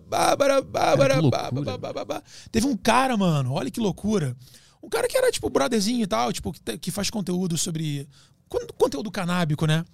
bárbara, 0.00 1.20
loucura. 1.20 1.52
bárbara, 1.78 1.92
bárbara. 1.94 2.22
Teve 2.50 2.66
um 2.66 2.76
cara, 2.76 3.16
mano, 3.16 3.52
olha 3.52 3.70
que 3.70 3.78
loucura. 3.78 4.36
Um 4.82 4.88
cara 4.88 5.06
que 5.06 5.16
era, 5.16 5.30
tipo, 5.30 5.48
brotherzinho 5.48 6.02
e 6.02 6.06
tal, 6.06 6.32
tipo, 6.32 6.52
que, 6.52 6.78
que 6.78 6.90
faz 6.90 7.08
conteúdo 7.10 7.56
sobre. 7.56 8.08
con- 8.48 8.66
Conteúdo 8.76 9.12
canábico, 9.12 9.64
né? 9.66 9.84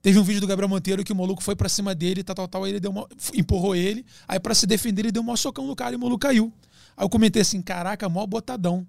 Teve 0.00 0.18
um 0.18 0.22
vídeo 0.24 0.40
do 0.40 0.46
Gabriel 0.46 0.68
Monteiro 0.70 1.04
que 1.04 1.12
o 1.12 1.16
maluco 1.16 1.42
foi 1.42 1.54
pra 1.54 1.68
cima 1.68 1.94
dele, 1.94 2.24
tal, 2.24 2.34
tal, 2.34 2.48
tal, 2.48 2.66
ele 2.66 2.80
deu 2.80 2.90
uma, 2.90 3.06
empurrou 3.34 3.76
ele, 3.76 4.02
aí 4.26 4.40
pra 4.40 4.54
se 4.54 4.66
defender 4.66 5.02
ele 5.02 5.12
deu 5.12 5.22
um 5.22 5.36
socão 5.36 5.66
no 5.66 5.76
cara 5.76 5.92
e 5.92 5.96
o 5.96 5.98
maluco 6.00 6.20
caiu. 6.20 6.50
Aí 6.96 7.04
eu 7.04 7.08
comentei 7.08 7.42
assim, 7.42 7.62
caraca, 7.62 8.08
mó 8.08 8.26
botadão. 8.26 8.86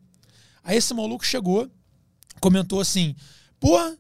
Aí 0.64 0.78
esse 0.78 0.94
maluco 0.94 1.26
chegou, 1.26 1.70
comentou 2.40 2.80
assim, 2.80 3.16
porra, 3.60 3.98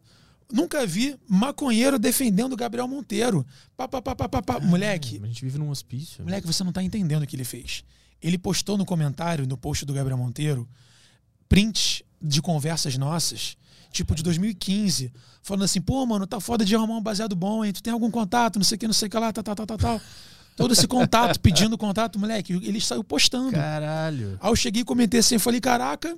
nunca 0.52 0.86
vi 0.86 1.18
maconheiro 1.28 1.98
defendendo 1.98 2.54
o 2.54 2.58
Gabriel 2.58 2.88
Monteiro. 2.88 3.46
Pá, 3.76 3.88
pá, 3.88 4.02
pá, 4.02 4.16
pá, 4.16 4.30
pá, 4.30 4.42
pá. 4.42 4.60
Moleque, 4.60 5.20
A 5.24 5.28
gente 5.28 5.44
vive 5.44 5.58
num 5.58 5.70
hospício. 5.70 6.24
Moleque, 6.24 6.46
você 6.46 6.64
não 6.64 6.72
tá 6.72 6.84
entendendo 6.84 7.24
o 7.24 7.28
que 7.28 7.36
ele 7.36 7.44
fez. 7.44 7.84
Ele 8.22 8.38
postou 8.38 8.78
no 8.78 8.86
comentário, 8.86 9.48
no 9.48 9.58
post 9.58 9.86
do 9.86 9.94
Gabriel 9.94 10.18
Monteiro, 10.18 10.68
prints 11.50 12.04
de 12.22 12.42
conversas 12.42 12.98
nossas, 12.98 13.58
tipo 13.92 14.14
de 14.14 14.22
2015, 14.22 15.12
falando 15.42 15.64
assim, 15.64 15.82
pô, 15.82 16.06
mano, 16.06 16.28
tá 16.28 16.40
foda 16.40 16.64
de 16.64 16.76
arrumar 16.76 16.98
um 16.98 17.02
baseado 17.02 17.36
bom, 17.36 17.66
hein? 17.66 17.74
Tu 17.74 17.82
tem 17.82 17.92
algum 17.92 18.12
contato, 18.12 18.58
não 18.58 18.64
sei 18.64 18.76
o 18.76 18.80
que, 18.80 18.88
não 18.88 18.94
sei 18.94 19.08
o 19.08 19.12
que 19.12 19.18
lá, 19.18 19.34
tal, 19.34 19.44
tal, 19.44 19.56
tal, 19.56 19.66
tal, 19.66 19.78
tal. 19.78 20.02
Todo 20.56 20.74
esse 20.74 20.88
contato, 20.88 21.40
pedindo 21.40 21.78
contato, 21.78 22.20
moleque, 22.20 22.54
ele 22.54 22.80
saiu 22.80 23.04
postando. 23.04 23.52
Caralho. 23.52 24.38
Aí 24.42 24.52
eu 24.52 24.56
cheguei 24.56 24.82
e 24.82 24.86
comentei 24.86 25.20
assim, 25.20 25.40
falei, 25.40 25.60
caraca, 25.60 26.16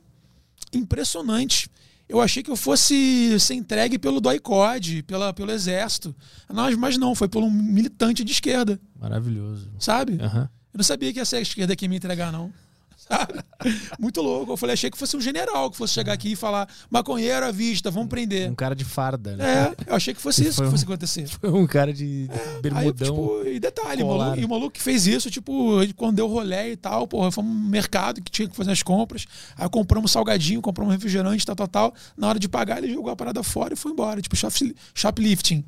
impressionante. 0.73 1.69
Eu 2.07 2.19
achei 2.21 2.43
que 2.43 2.51
eu 2.51 2.55
fosse 2.55 3.39
ser 3.39 3.53
entregue 3.53 3.97
pelo 3.97 4.19
DOI-COD, 4.19 5.03
pela, 5.03 5.33
pelo 5.33 5.51
exército. 5.51 6.13
Mas, 6.51 6.75
mas 6.75 6.97
não, 6.97 7.15
foi 7.15 7.27
por 7.27 7.41
um 7.43 7.49
militante 7.49 8.23
de 8.23 8.31
esquerda, 8.33 8.79
Maravilhoso. 8.99 9.69
sabe? 9.79 10.17
Aham. 10.21 10.49
Eu 10.73 10.77
não 10.79 10.83
sabia 10.83 11.13
que 11.13 11.19
ia 11.19 11.25
ser 11.25 11.37
a 11.37 11.41
esquerda 11.41 11.75
que 11.75 11.85
ia 11.85 11.89
me 11.89 11.95
entregar, 11.95 12.31
não. 12.31 12.51
Sabe? 13.09 13.33
Muito 13.99 14.21
louco. 14.21 14.51
Eu 14.53 14.57
falei, 14.57 14.73
achei 14.73 14.89
que 14.89 14.97
fosse 14.97 15.15
um 15.17 15.21
general 15.21 15.69
que 15.69 15.77
fosse 15.77 15.93
chegar 15.93 16.13
aqui 16.13 16.31
e 16.33 16.35
falar, 16.35 16.67
maconheiro 16.89 17.45
à 17.45 17.51
vista, 17.51 17.89
vamos 17.91 18.09
prender. 18.09 18.49
Um 18.49 18.55
cara 18.55 18.75
de 18.75 18.83
farda, 18.85 19.35
né? 19.35 19.73
É, 19.87 19.91
eu 19.91 19.95
achei 19.95 20.13
que 20.13 20.21
fosse 20.21 20.43
E 20.43 20.47
isso 20.47 20.61
que 20.61 20.67
um- 20.67 20.71
fosse 20.71 20.83
acontecer. 20.83 21.27
Foi 21.39 21.49
um 21.51 21.67
cara 21.67 21.93
de 21.93 22.27
Aí, 22.31 22.61
bermudão. 22.61 23.07
tipo, 23.07 23.47
e 23.47 23.59
detalhe, 23.59 24.03
maluco, 24.03 24.39
e 24.39 24.45
o 24.45 24.49
maluco 24.49 24.71
que 24.71 24.81
fez 24.81 25.05
isso, 25.07 25.29
tipo, 25.29 25.53
quando 25.95 26.15
deu 26.15 26.27
rolé 26.27 26.71
e 26.71 26.75
tal, 26.77 27.07
porra, 27.07 27.31
foi 27.31 27.43
um 27.43 27.47
mercado 27.69 28.21
que 28.21 28.31
tinha 28.31 28.47
que 28.47 28.55
fazer 28.55 28.71
as 28.71 28.81
compras. 28.83 29.25
Aí 29.57 29.67
compramos 29.69 30.11
um 30.11 30.13
salgadinho, 30.13 30.61
compramos 30.61 30.93
um 30.93 30.95
refrigerante, 30.95 31.45
tal, 31.45 31.55
tal, 31.55 31.67
tal. 31.67 31.93
Na 32.17 32.27
hora 32.29 32.39
de 32.39 32.47
pagar, 32.49 32.83
ele 32.83 32.93
jogou 32.93 33.11
a 33.11 33.15
parada 33.15 33.43
fora 33.43 33.73
e 33.73 33.77
foi 33.77 33.91
embora. 33.91 34.21
Tipo, 34.21 34.35
shop- 34.35 34.75
shoplifting. 34.93 35.63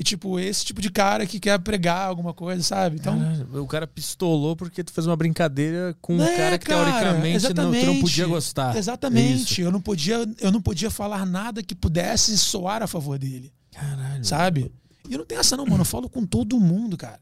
E, 0.00 0.02
tipo, 0.02 0.40
esse 0.40 0.64
tipo 0.64 0.80
de 0.80 0.90
cara 0.90 1.26
que 1.26 1.38
quer 1.38 1.58
pregar 1.58 2.08
alguma 2.08 2.32
coisa, 2.32 2.62
sabe? 2.62 2.96
Então. 2.96 3.20
O 3.52 3.66
cara 3.66 3.86
pistolou 3.86 4.56
porque 4.56 4.82
tu 4.82 4.90
fez 4.94 5.06
uma 5.06 5.14
brincadeira 5.14 5.94
com 6.00 6.16
um 6.16 6.22
É, 6.22 6.36
cara 6.38 6.58
que 6.58 6.64
cara, 6.64 6.90
teoricamente 6.90 7.52
não, 7.52 7.70
tu 7.70 7.86
não 7.86 8.00
podia 8.00 8.26
gostar. 8.26 8.74
Exatamente. 8.78 9.60
eu, 9.60 9.70
não 9.70 9.78
podia, 9.78 10.26
eu 10.40 10.50
não 10.50 10.62
podia 10.62 10.88
falar 10.90 11.26
nada 11.26 11.62
que 11.62 11.74
pudesse 11.74 12.38
soar 12.38 12.82
a 12.82 12.86
favor 12.86 13.18
dele. 13.18 13.52
Caralho. 13.72 14.24
Sabe? 14.24 14.72
E 15.06 15.12
eu 15.12 15.18
não 15.18 15.26
tenho 15.26 15.38
essa, 15.38 15.54
não, 15.54 15.66
mano. 15.66 15.82
Eu 15.82 15.84
falo 15.84 16.08
com 16.08 16.24
todo 16.24 16.58
mundo, 16.58 16.96
cara. 16.96 17.20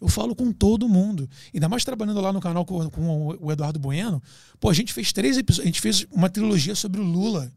Eu 0.00 0.06
falo 0.06 0.36
com 0.36 0.52
todo 0.52 0.88
mundo. 0.88 1.28
Ainda 1.52 1.68
mais 1.68 1.84
trabalhando 1.84 2.20
lá 2.20 2.32
no 2.32 2.40
canal 2.40 2.64
com, 2.64 2.88
com 2.88 3.36
o 3.40 3.50
Eduardo 3.50 3.80
Bueno. 3.80 4.22
Pô, 4.60 4.70
a 4.70 4.74
gente 4.74 4.92
fez 4.92 5.12
três 5.12 5.36
episódios. 5.36 5.64
A 5.64 5.66
gente 5.66 5.80
fez 5.80 6.06
uma 6.12 6.30
trilogia 6.30 6.76
sobre 6.76 7.00
o 7.00 7.04
Lula, 7.04 7.50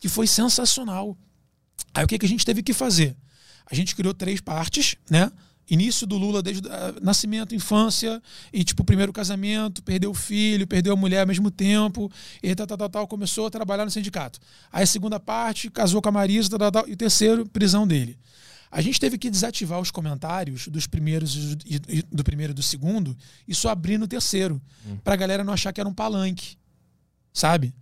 que 0.00 0.08
foi 0.08 0.26
sensacional. 0.26 1.14
Aí 1.92 2.02
o 2.02 2.08
que, 2.08 2.18
que 2.18 2.24
a 2.24 2.28
gente 2.30 2.46
teve 2.46 2.62
que 2.62 2.72
fazer? 2.72 3.14
A 3.70 3.74
gente 3.74 3.94
criou 3.96 4.14
três 4.14 4.40
partes, 4.40 4.96
né? 5.10 5.30
Início 5.68 6.06
do 6.06 6.16
Lula 6.16 6.40
desde 6.44 6.68
ah, 6.68 6.94
nascimento, 7.02 7.52
infância, 7.52 8.22
e 8.52 8.62
tipo, 8.62 8.84
primeiro 8.84 9.12
casamento, 9.12 9.82
perdeu 9.82 10.12
o 10.12 10.14
filho, 10.14 10.64
perdeu 10.64 10.92
a 10.92 10.96
mulher 10.96 11.22
ao 11.22 11.26
mesmo 11.26 11.50
tempo, 11.50 12.08
e 12.40 12.54
tal, 12.54 12.68
tal, 12.68 12.78
tal, 12.78 12.88
tal, 12.88 13.06
começou 13.08 13.46
a 13.46 13.50
trabalhar 13.50 13.84
no 13.84 13.90
sindicato. 13.90 14.38
Aí 14.70 14.84
a 14.84 14.86
segunda 14.86 15.18
parte, 15.18 15.68
casou 15.68 16.00
com 16.00 16.08
a 16.08 16.12
Marisa, 16.12 16.48
tal, 16.50 16.58
tal, 16.58 16.70
tal, 16.70 16.88
e 16.88 16.92
o 16.92 16.96
terceiro, 16.96 17.44
prisão 17.46 17.84
dele. 17.84 18.16
A 18.70 18.80
gente 18.80 19.00
teve 19.00 19.18
que 19.18 19.28
desativar 19.28 19.80
os 19.80 19.90
comentários 19.90 20.68
dos 20.68 20.86
primeiros 20.86 21.56
e 21.64 21.78
do- 22.12 22.22
primeiro 22.22 22.52
e 22.52 22.54
do 22.54 22.62
segundo 22.62 23.16
e 23.48 23.52
só 23.54 23.70
abrir 23.70 23.98
no 23.98 24.06
terceiro, 24.06 24.60
pra 25.02 25.16
galera 25.16 25.42
não 25.42 25.52
achar 25.52 25.72
que 25.72 25.80
era 25.80 25.88
um 25.88 25.94
palanque, 25.94 26.56
sabe? 27.32 27.74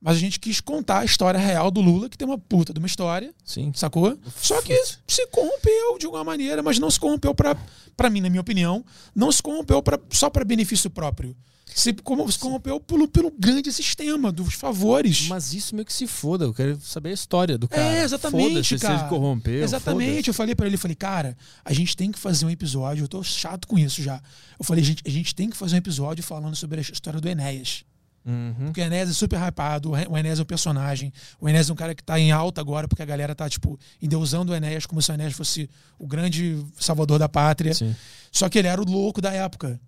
Mas 0.00 0.16
a 0.16 0.20
gente 0.20 0.38
quis 0.38 0.60
contar 0.60 1.00
a 1.00 1.04
história 1.04 1.40
real 1.40 1.70
do 1.70 1.80
Lula, 1.80 2.08
que 2.08 2.18
tem 2.18 2.28
uma 2.28 2.38
puta 2.38 2.72
de 2.72 2.78
uma 2.78 2.86
história, 2.86 3.34
Sim. 3.44 3.72
sacou? 3.74 4.16
Só 4.36 4.60
que 4.62 4.74
se 5.06 5.26
corrompeu 5.28 5.98
de 5.98 6.06
alguma 6.06 6.22
maneira, 6.24 6.62
mas 6.62 6.78
não 6.78 6.90
se 6.90 7.00
corrompeu 7.00 7.34
pra, 7.34 7.56
pra 7.96 8.10
mim, 8.10 8.20
na 8.20 8.28
minha 8.28 8.40
opinião, 8.40 8.84
não 9.14 9.32
se 9.32 9.42
corrompeu 9.42 9.82
pra, 9.82 9.98
só 10.10 10.28
para 10.28 10.44
benefício 10.44 10.90
próprio. 10.90 11.34
Se, 11.74 11.92
como, 11.92 12.30
se 12.30 12.38
corrompeu 12.38 12.80
pelo, 12.80 13.06
pelo 13.06 13.30
grande 13.30 13.70
sistema 13.72 14.32
dos 14.32 14.54
favores. 14.54 15.26
Mas 15.28 15.52
isso 15.52 15.74
meio 15.74 15.84
que 15.84 15.92
se 15.92 16.06
foda. 16.06 16.46
Eu 16.46 16.54
quero 16.54 16.80
saber 16.80 17.10
a 17.10 17.12
história 17.12 17.58
do 17.58 17.68
cara. 17.68 17.82
É, 17.82 18.02
exatamente, 18.02 18.48
Foda-se 18.48 18.78
se 18.78 18.78
cara. 18.78 19.00
ele 19.00 19.08
corrompeu. 19.08 19.62
Exatamente. 19.62 20.28
Eu 20.28 20.34
falei 20.34 20.54
pra 20.54 20.66
ele, 20.66 20.76
eu 20.76 20.78
falei, 20.78 20.94
cara, 20.94 21.36
a 21.64 21.72
gente 21.74 21.94
tem 21.94 22.10
que 22.10 22.18
fazer 22.18 22.46
um 22.46 22.50
episódio, 22.50 23.04
eu 23.04 23.08
tô 23.08 23.22
chato 23.22 23.66
com 23.68 23.78
isso 23.78 24.02
já. 24.02 24.22
Eu 24.58 24.64
falei, 24.64 24.82
gente, 24.82 25.02
a 25.04 25.10
gente 25.10 25.34
tem 25.34 25.50
que 25.50 25.56
fazer 25.56 25.74
um 25.74 25.78
episódio 25.78 26.24
falando 26.24 26.56
sobre 26.56 26.78
a 26.78 26.82
história 26.82 27.20
do 27.20 27.28
Enéas. 27.28 27.84
Uhum. 28.26 28.66
Porque 28.66 28.80
o 28.80 28.84
Enéas 28.84 29.08
é 29.08 29.12
super 29.12 29.40
hypado, 29.40 29.92
o 29.92 30.18
Enéas 30.18 30.40
é 30.40 30.42
um 30.42 30.46
personagem. 30.46 31.12
O 31.40 31.48
Enéas 31.48 31.70
é 31.70 31.72
um 31.72 31.76
cara 31.76 31.94
que 31.94 32.02
tá 32.02 32.18
em 32.18 32.32
alta 32.32 32.60
agora, 32.60 32.88
porque 32.88 33.02
a 33.02 33.06
galera 33.06 33.34
tá, 33.34 33.48
tipo, 33.48 33.78
endeusando 34.02 34.52
o 34.52 34.54
Enéas 34.54 34.84
como 34.84 35.00
se 35.00 35.12
o 35.12 35.14
Enéas 35.14 35.32
fosse 35.32 35.70
o 35.96 36.06
grande 36.06 36.64
salvador 36.78 37.20
da 37.20 37.28
pátria. 37.28 37.72
Sim. 37.72 37.94
Só 38.32 38.48
que 38.48 38.58
ele 38.58 38.66
era 38.66 38.82
o 38.82 38.84
louco 38.84 39.20
da 39.20 39.32
época. 39.32 39.80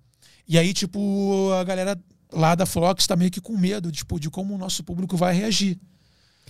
E 0.46 0.56
aí, 0.56 0.72
tipo, 0.72 1.52
a 1.52 1.64
galera 1.64 1.98
lá 2.32 2.54
da 2.54 2.64
Flox 2.64 3.06
tá 3.06 3.16
meio 3.16 3.30
que 3.30 3.40
com 3.40 3.56
medo, 3.56 3.90
tipo, 3.90 4.20
de 4.20 4.30
como 4.30 4.54
o 4.54 4.58
nosso 4.58 4.84
público 4.84 5.16
vai 5.16 5.34
reagir. 5.34 5.78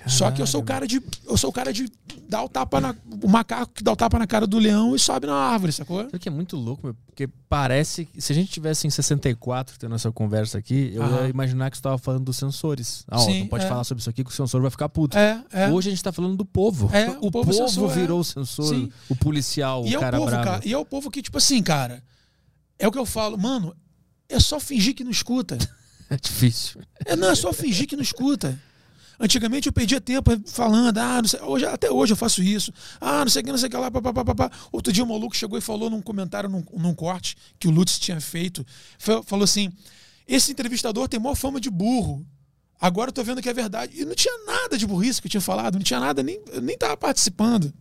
Só 0.06 0.30
que 0.30 0.40
eu 0.40 0.46
sou 0.46 0.60
o 0.60 0.64
cara 0.64 0.86
de. 0.86 1.02
Eu 1.26 1.36
sou 1.36 1.50
o 1.50 1.52
cara 1.52 1.72
de 1.72 1.90
dar 2.28 2.42
o 2.42 2.48
tapa 2.48 2.80
na. 2.80 2.94
O 3.22 3.28
macaco 3.28 3.72
que 3.74 3.82
dá 3.82 3.92
o 3.92 3.96
tapa 3.96 4.18
na 4.18 4.26
cara 4.26 4.46
do 4.46 4.58
leão 4.58 4.94
e 4.94 4.98
sobe 4.98 5.26
na 5.26 5.34
árvore, 5.34 5.72
sacou? 5.72 6.02
Sabe 6.04 6.18
que 6.18 6.28
é 6.28 6.32
muito 6.32 6.56
louco, 6.56 6.86
meu? 6.86 6.96
Porque 7.06 7.28
parece 7.48 8.04
que 8.04 8.20
se 8.20 8.32
a 8.32 8.34
gente 8.34 8.50
tivesse 8.50 8.86
em 8.86 8.90
64 8.90 9.78
tendo 9.78 9.94
essa 9.94 10.12
conversa 10.12 10.58
aqui, 10.58 10.92
eu 10.94 11.02
ia 11.02 11.28
imaginar 11.28 11.70
que 11.70 11.76
você 11.76 11.82
tava 11.82 11.98
falando 11.98 12.24
dos 12.24 12.36
sensores. 12.36 13.04
Ah, 13.08 13.16
ó, 13.18 13.24
Sim, 13.24 13.40
não 13.40 13.46
pode 13.48 13.64
é. 13.64 13.68
falar 13.68 13.84
sobre 13.84 14.00
isso 14.00 14.10
aqui 14.10 14.22
que 14.22 14.30
o 14.30 14.34
sensor 14.34 14.60
vai 14.60 14.70
ficar 14.70 14.88
puto. 14.88 15.16
É, 15.18 15.42
é. 15.52 15.68
Hoje 15.68 15.88
a 15.88 15.90
gente 15.92 16.02
tá 16.02 16.12
falando 16.12 16.36
do 16.36 16.44
povo. 16.44 16.88
É, 16.92 17.10
o, 17.10 17.26
o 17.26 17.30
povo, 17.30 17.50
povo 17.50 17.90
é. 17.90 17.94
virou 17.94 18.20
o 18.20 18.24
sensor, 18.24 18.66
Sim. 18.74 18.92
o 19.08 19.16
policial, 19.16 19.84
E 19.84 19.94
é 19.94 19.96
o 19.96 19.98
o 19.98 20.00
cara 20.00 20.16
povo, 20.18 20.30
bravo. 20.30 20.44
cara. 20.44 20.62
E 20.64 20.72
é 20.72 20.78
o 20.78 20.84
povo 20.84 21.10
que, 21.10 21.22
tipo 21.22 21.38
assim, 21.38 21.62
cara. 21.62 22.02
É 22.78 22.86
o 22.86 22.92
que 22.92 22.98
eu 22.98 23.06
falo, 23.06 23.36
mano. 23.36 23.74
É 24.28 24.38
só 24.38 24.60
fingir 24.60 24.94
que 24.94 25.02
não 25.02 25.10
escuta. 25.10 25.58
É 26.10 26.16
difícil. 26.16 26.80
É, 27.04 27.14
não, 27.14 27.28
é 27.28 27.34
só 27.34 27.52
fingir 27.52 27.86
que 27.86 27.94
não 27.94 28.02
escuta. 28.02 28.58
Antigamente 29.20 29.66
eu 29.66 29.72
perdia 29.72 30.00
tempo 30.00 30.30
falando, 30.46 30.96
ah, 30.98 31.20
sei, 31.26 31.40
hoje, 31.40 31.66
até 31.66 31.90
hoje 31.90 32.12
eu 32.12 32.16
faço 32.16 32.40
isso. 32.42 32.72
Ah, 33.00 33.24
não 33.24 33.28
sei 33.30 33.42
o 33.42 33.44
que, 33.44 33.50
não 33.50 33.58
sei 33.58 33.66
o 33.66 33.70
que 33.70 33.76
lá, 33.76 33.90
papapá, 33.90 34.24
papá. 34.24 34.50
Outro 34.70 34.92
dia 34.92 35.02
o 35.02 35.08
maluco 35.08 35.36
chegou 35.36 35.58
e 35.58 35.60
falou 35.60 35.90
num 35.90 36.00
comentário, 36.00 36.48
num, 36.48 36.64
num 36.74 36.94
corte 36.94 37.36
que 37.58 37.66
o 37.66 37.70
Lutz 37.70 37.98
tinha 37.98 38.20
feito. 38.20 38.64
fa- 38.98 39.22
Falou 39.24 39.42
assim: 39.42 39.72
esse 40.26 40.52
entrevistador 40.52 41.08
tem 41.08 41.18
maior 41.18 41.34
fama 41.34 41.60
de 41.60 41.68
burro. 41.68 42.24
Agora 42.80 43.08
eu 43.08 43.12
tô 43.12 43.24
vendo 43.24 43.42
que 43.42 43.48
é 43.48 43.52
verdade. 43.54 44.00
E 44.00 44.04
não 44.04 44.14
tinha 44.14 44.32
nada 44.46 44.78
de 44.78 44.86
burrice 44.86 45.20
que 45.20 45.26
eu 45.26 45.30
tinha 45.30 45.40
falado, 45.40 45.74
não 45.74 45.82
tinha 45.82 45.98
nada, 45.98 46.22
nem, 46.22 46.40
eu 46.52 46.60
nem 46.60 46.78
tava 46.78 46.96
participando. 46.96 47.72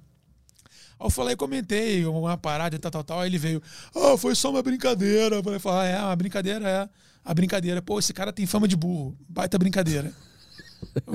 Aí 0.99 1.05
eu 1.05 1.11
falei, 1.11 1.35
comentei 1.35 2.03
uma 2.03 2.35
parada 2.35 2.75
e 2.75 2.79
tal, 2.79 2.89
tal, 2.89 3.03
tal. 3.03 3.19
Aí 3.19 3.29
ele 3.29 3.37
veio, 3.37 3.61
ah, 3.93 4.17
foi 4.17 4.33
só 4.33 4.49
uma 4.49 4.63
brincadeira. 4.63 5.35
Eu 5.35 5.59
falei, 5.59 5.91
ah, 5.93 5.97
é, 5.99 6.01
uma 6.01 6.15
brincadeira, 6.15 6.67
é. 6.67 6.89
A 7.23 7.31
brincadeira. 7.31 7.79
Pô, 7.79 7.99
esse 7.99 8.11
cara 8.11 8.33
tem 8.33 8.47
fama 8.47 8.67
de 8.67 8.75
burro. 8.75 9.15
Baita 9.29 9.59
brincadeira. 9.59 10.11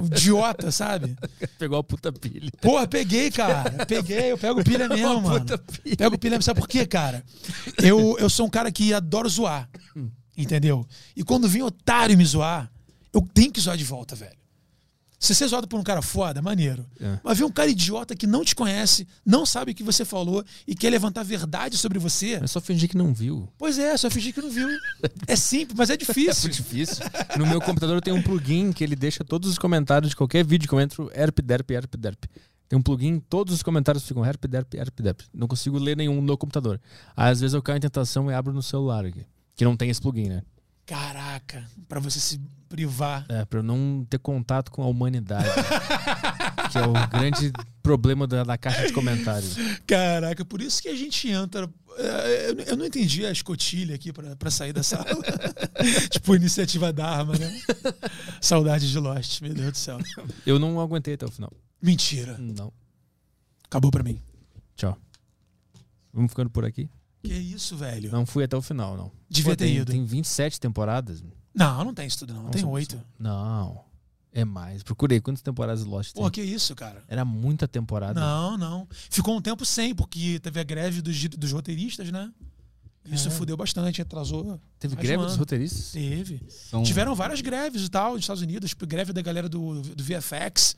Idiota, 0.05 0.70
sabe? 0.72 1.16
Pegou 1.59 1.78
a 1.78 1.84
puta 1.84 2.12
pilha. 2.12 2.51
Porra, 2.60 2.86
peguei, 2.86 3.30
cara. 3.30 3.84
Peguei, 3.86 4.32
eu 4.32 4.39
pego 4.39 4.62
pilha 4.64 4.89
mesmo, 4.90 5.20
mano. 5.22 5.40
puta 5.40 5.59
pilha. 5.59 5.97
Pego 5.97 6.18
pilha 6.18 6.32
mesmo. 6.32 6.43
Sabe 6.43 6.60
por 6.60 6.68
quê, 6.68 6.86
cara? 6.86 7.24
Eu, 7.82 8.16
eu 8.18 8.28
sou 8.30 8.47
um 8.47 8.51
cara 8.51 8.70
que 8.72 8.93
adoro 8.94 9.28
zoar. 9.28 9.68
Entendeu? 10.36 10.86
E 11.16 11.22
quando 11.22 11.48
vem 11.48 11.62
otário 11.62 12.16
me 12.16 12.24
zoar, 12.24 12.70
eu 13.12 13.20
tenho 13.34 13.52
que 13.52 13.60
zoar 13.60 13.76
de 13.76 13.84
volta, 13.84 14.14
velho. 14.16 14.36
Se 15.23 15.36
você 15.36 15.44
é 15.44 15.47
zoado 15.47 15.69
por 15.69 15.78
um 15.78 15.85
cara 15.85 16.03
foda, 16.03 16.43
maneiro. 16.43 16.85
É. 17.01 17.20
Mas 17.23 17.39
vem 17.39 17.47
um 17.47 17.51
cara 17.53 17.70
idiota 17.70 18.12
que 18.16 18.27
não 18.27 18.44
te 18.44 18.57
conhece, 18.57 19.07
não 19.24 19.47
sabe 19.47 19.70
o 19.70 19.74
que 19.74 19.85
você 19.85 20.05
falou 20.05 20.44
e 20.66 20.74
quer 20.74 20.90
levantar 20.90 21.23
verdade 21.23 21.78
sobre 21.78 21.97
você. 22.01 22.40
É 22.43 22.47
só 22.49 22.61
fingir 22.61 22.89
que 22.89 22.97
não 22.97 23.15
viu. 23.15 23.49
Pois 23.57 23.78
é, 23.78 23.97
só 23.97 24.11
fingir 24.11 24.35
que 24.35 24.43
não 24.43 24.51
viu. 24.51 24.66
É 25.28 25.36
simples, 25.36 25.78
mas 25.78 25.90
é 25.90 25.93
É 25.94 25.97
difícil. 25.97 26.43
muito 26.43 26.57
difícil. 26.57 27.05
No 27.39 27.47
meu 27.47 27.61
computador 27.61 28.01
tem 28.01 28.12
um 28.12 28.20
plugin 28.20 28.73
que 28.73 28.82
ele 28.82 28.97
deixa 28.97 29.23
todos 29.23 29.49
os 29.49 29.59
comentários 29.59 30.11
de 30.11 30.16
qualquer 30.16 30.44
vídeo 30.44 30.69
que 30.69 30.74
eu 30.74 30.81
entro, 30.81 31.09
herp, 31.15 31.39
derp, 31.39 31.70
herp, 31.70 31.94
derp. 31.97 32.24
Tem 32.69 32.77
um 32.77 32.82
plugin, 32.82 33.20
todos 33.20 33.55
os 33.55 33.62
comentários 33.62 34.03
ficam 34.05 34.27
herp, 34.27 34.44
derp, 34.47 34.74
herp, 34.74 35.01
derp. 35.01 35.20
Não 35.32 35.47
consigo 35.47 35.78
ler 35.78 35.97
nenhum 35.97 36.20
no 36.20 36.36
computador. 36.36 36.81
Aí, 37.16 37.31
às 37.31 37.39
vezes 37.39 37.55
eu 37.55 37.62
caio 37.62 37.77
em 37.77 37.81
tentação 37.81 38.28
e 38.28 38.35
abro 38.35 38.53
no 38.53 38.62
celular 38.62 39.05
aqui. 39.05 39.24
Que 39.55 39.65
não 39.65 39.77
tem 39.77 39.89
esse 39.89 40.01
plugin, 40.01 40.28
né? 40.28 40.43
Caraca, 40.93 41.66
pra 41.89 41.98
você 41.98 42.20
se 42.20 42.39
privar. 42.69 43.24
É, 43.31 43.47
pra 43.47 43.60
eu 43.60 43.62
não 43.62 44.06
ter 44.10 44.19
contato 44.19 44.70
com 44.70 44.82
a 44.82 44.86
humanidade. 44.86 45.48
que 46.70 46.77
é 46.77 46.86
o 46.86 46.93
grande 47.09 47.51
problema 47.82 48.27
da, 48.27 48.44
da 48.44 48.59
caixa 48.59 48.89
de 48.89 48.93
comentários. 48.93 49.56
Caraca, 49.86 50.44
por 50.44 50.60
isso 50.60 50.82
que 50.82 50.89
a 50.89 50.94
gente 50.94 51.31
entra. 51.31 51.66
é, 51.97 52.70
Eu 52.70 52.77
não 52.77 52.85
entendi 52.85 53.24
a 53.24 53.32
escotilha 53.32 53.94
aqui 53.94 54.12
pra, 54.12 54.36
pra 54.36 54.51
sair 54.51 54.74
da 54.74 54.82
sala. 54.82 55.06
tipo, 56.10 56.36
iniciativa 56.36 56.93
da 56.93 57.09
arma, 57.09 57.39
né? 57.39 57.59
Saudade 58.39 58.90
de 58.90 58.98
Lost, 58.98 59.40
meu 59.40 59.55
Deus 59.55 59.73
do 59.73 59.78
céu. 59.78 59.98
Eu 60.44 60.59
não 60.59 60.78
aguentei 60.78 61.14
até 61.14 61.24
o 61.24 61.31
final. 61.31 61.51
Mentira. 61.81 62.36
Não. 62.36 62.70
Acabou 63.64 63.90
pra 63.90 64.02
mim. 64.02 64.20
Tchau. 64.77 64.94
Vamos 66.12 66.31
ficando 66.32 66.51
por 66.51 66.66
aqui? 66.66 66.86
Que 67.23 67.32
isso, 67.32 67.77
velho? 67.77 68.11
Não 68.11 68.27
fui 68.27 68.44
até 68.44 68.57
o 68.57 68.62
final, 68.62 68.97
não. 68.97 69.12
Devia 69.28 69.53
Pô, 69.53 69.57
ter 69.57 69.66
tem, 69.66 69.77
ido. 69.77 69.93
Tem 69.93 70.05
27 70.05 70.59
temporadas. 70.61 71.23
Não, 71.55 71.85
não 71.85 71.94
tem 71.94 72.07
isso 72.07 72.19
tudo, 72.19 72.35
não. 72.35 72.44
Não 72.44 72.51
tem 72.51 72.65
oito. 72.65 73.01
Não. 73.19 73.85
É 74.32 74.44
mais. 74.44 74.82
Procurei 74.82 75.20
quantas 75.20 75.43
temporadas 75.43 75.85
de 75.85 75.89
Lost 75.90 76.12
tem. 76.15 76.23
Pô, 76.23 76.31
que 76.31 76.40
isso, 76.43 76.74
cara? 76.74 77.05
Era 77.07 77.24
muita 77.24 77.69
temporada. 77.69 78.19
Não, 78.19 78.57
não. 78.57 78.89
Ficou 79.11 79.36
um 79.36 79.43
tempo 79.43 79.65
sem, 79.66 79.94
porque 79.94 80.40
teve 80.40 80.59
a 80.59 80.65
greve 80.65 81.03
dos, 81.03 81.28
dos 81.28 81.53
roteiristas, 81.53 82.11
né? 82.11 82.32
Isso 83.05 83.24
Caralho. 83.24 83.39
fudeu 83.39 83.57
bastante, 83.57 84.01
atrasou. 84.01 84.61
Teve 84.78 84.94
greve 84.97 85.24
dos 85.24 85.36
roteiristas? 85.36 85.90
Teve. 85.93 86.40
São- 86.49 86.82
Tiveram 86.82 87.15
várias 87.15 87.40
greves 87.40 87.82
e 87.85 87.89
tal 87.89 88.12
nos 88.12 88.20
Estados 88.23 88.43
Unidos, 88.43 88.70
tipo, 88.70 88.86
greve 88.86 89.12
da 89.12 89.20
galera 89.20 89.49
do, 89.49 89.82
do 89.82 90.03
VFX, 90.05 90.77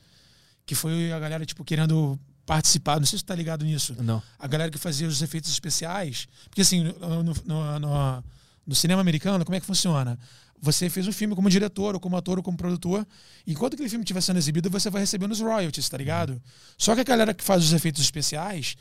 que 0.65 0.73
foi 0.75 1.11
a 1.13 1.19
galera, 1.19 1.45
tipo, 1.45 1.63
querendo 1.63 2.19
participar. 2.45 2.99
Não 2.99 3.05
sei 3.07 3.17
se 3.19 3.25
tu 3.25 3.27
tá 3.27 3.35
ligado 3.35 3.65
nisso. 3.65 3.95
Não. 4.01 4.21
A 4.39 4.47
galera 4.47 4.71
que 4.71 4.77
fazia 4.77 5.07
os 5.07 5.21
efeitos 5.21 5.49
especiais. 5.51 6.27
Porque, 6.49 6.61
assim, 6.61 6.83
no, 6.83 7.23
no, 7.23 7.33
no- 7.45 7.79
no- 7.79 8.23
no 8.67 8.75
cinema 8.75 9.01
americano, 9.01 9.43
como 9.45 9.55
é 9.55 9.59
que 9.59 9.65
funciona? 9.65 10.17
Você 10.61 10.89
fez 10.89 11.07
um 11.07 11.11
filme 11.11 11.35
como 11.35 11.49
diretor, 11.49 11.93
ou 11.93 11.99
como 11.99 12.15
ator, 12.17 12.37
ou 12.37 12.43
como 12.43 12.57
produtor. 12.57 13.05
E 13.45 13.51
enquanto 13.51 13.73
aquele 13.73 13.89
filme 13.89 14.03
estiver 14.03 14.21
sendo 14.21 14.37
exibido, 14.37 14.69
você 14.69 14.89
vai 14.89 15.01
recebendo 15.01 15.31
os 15.31 15.39
royalties, 15.41 15.87
tá 15.89 15.97
ligado? 15.97 16.41
Só 16.77 16.95
que 16.95 17.01
a 17.01 17.03
galera 17.03 17.33
que 17.33 17.43
faz 17.43 17.63
os 17.63 17.73
efeitos 17.73 18.01
especiais 18.01 18.75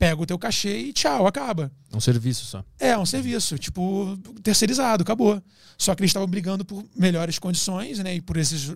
pega 0.00 0.20
o 0.22 0.24
teu 0.24 0.38
cachê 0.38 0.78
e 0.78 0.92
tchau, 0.94 1.26
acaba. 1.26 1.70
É 1.92 1.96
um 1.96 2.00
serviço 2.00 2.46
só. 2.46 2.64
É, 2.78 2.96
um 2.96 3.04
serviço, 3.04 3.58
tipo, 3.58 4.16
terceirizado, 4.42 5.02
acabou. 5.02 5.42
Só 5.76 5.94
que 5.94 6.00
eles 6.02 6.10
estavam 6.10 6.28
brigando 6.28 6.64
por 6.64 6.84
melhores 6.96 7.38
condições, 7.38 7.98
né? 7.98 8.14
E 8.14 8.20
por 8.20 8.36
esses, 8.36 8.72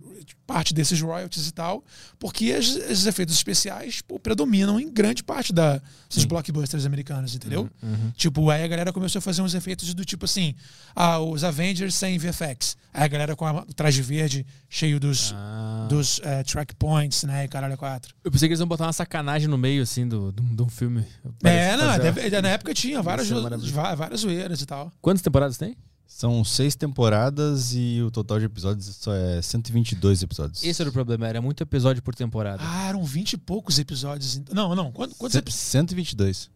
parte 0.46 0.74
desses 0.74 1.00
royalties 1.00 1.46
e 1.48 1.52
tal, 1.52 1.82
porque 2.18 2.52
as- 2.52 2.76
esses 2.76 3.06
efeitos 3.06 3.34
especiais 3.34 4.02
pô, 4.02 4.18
predominam 4.18 4.78
em 4.80 4.90
grande 4.90 5.22
parte 5.22 5.52
da, 5.52 5.80
dos 6.12 6.24
blockbusters 6.24 6.84
americanos, 6.86 7.34
entendeu? 7.34 7.70
Tipo, 8.16 8.50
aí 8.50 8.62
a 8.62 8.68
galera 8.68 8.92
começou 8.92 9.18
a 9.18 9.22
fazer 9.22 9.42
uns 9.42 9.54
efeitos 9.54 9.94
do 9.94 10.04
tipo 10.04 10.24
assim: 10.24 10.54
ah, 10.94 11.18
os 11.20 11.44
Avengers 11.44 11.94
sem 11.94 12.18
VFX. 12.18 12.76
Aí 12.92 13.04
a 13.04 13.08
galera 13.08 13.36
com 13.36 13.46
o 13.46 13.64
traje 13.74 14.02
verde 14.02 14.44
cheio 14.68 14.98
dos, 15.00 15.32
Ah. 15.34 15.86
dos 15.88 16.20
eh, 16.22 16.42
track 16.42 16.74
points, 16.76 17.22
né? 17.24 17.44
E 17.44 17.48
caralho, 17.48 17.76
quatro. 17.76 18.14
Eu 18.24 18.30
pensei 18.30 18.48
que 18.48 18.52
eles 18.52 18.60
iam 18.60 18.66
botar 18.68 18.86
uma 18.86 18.92
sacanagem 18.92 19.46
no 19.48 19.56
meio, 19.58 19.82
assim, 19.82 20.06
do, 20.08 20.32
do, 20.32 20.42
de 20.42 20.62
um 20.62 20.68
filme. 20.68 21.04
É, 21.42 21.76
não, 21.76 21.98
deve- 21.98 22.40
na 22.42 22.48
época 22.50 22.72
tinha 22.74 23.02
várias, 23.02 23.28
várias 23.28 24.20
zoeiras 24.20 24.60
e 24.60 24.66
tal. 24.66 24.92
Quantas 25.00 25.22
temporadas 25.22 25.56
tem? 25.56 25.76
São 26.06 26.44
seis 26.44 26.76
temporadas 26.76 27.72
e 27.74 28.00
o 28.02 28.10
total 28.10 28.38
de 28.38 28.44
episódios 28.44 28.86
só 28.96 29.12
é 29.14 29.42
122 29.42 30.22
episódios. 30.22 30.62
Esse 30.62 30.80
era 30.80 30.88
o 30.88 30.92
problema, 30.92 31.26
era 31.26 31.40
muito 31.42 31.62
episódio 31.62 32.02
por 32.02 32.14
temporada. 32.14 32.62
Ah, 32.64 32.88
eram 32.88 33.02
20 33.02 33.32
e 33.32 33.36
poucos 33.36 33.78
episódios. 33.78 34.40
Não, 34.52 34.74
não. 34.76 34.92
Quantos, 34.92 35.16
quantos 35.16 35.34
episódios? 35.34 35.60
122. 35.70 36.50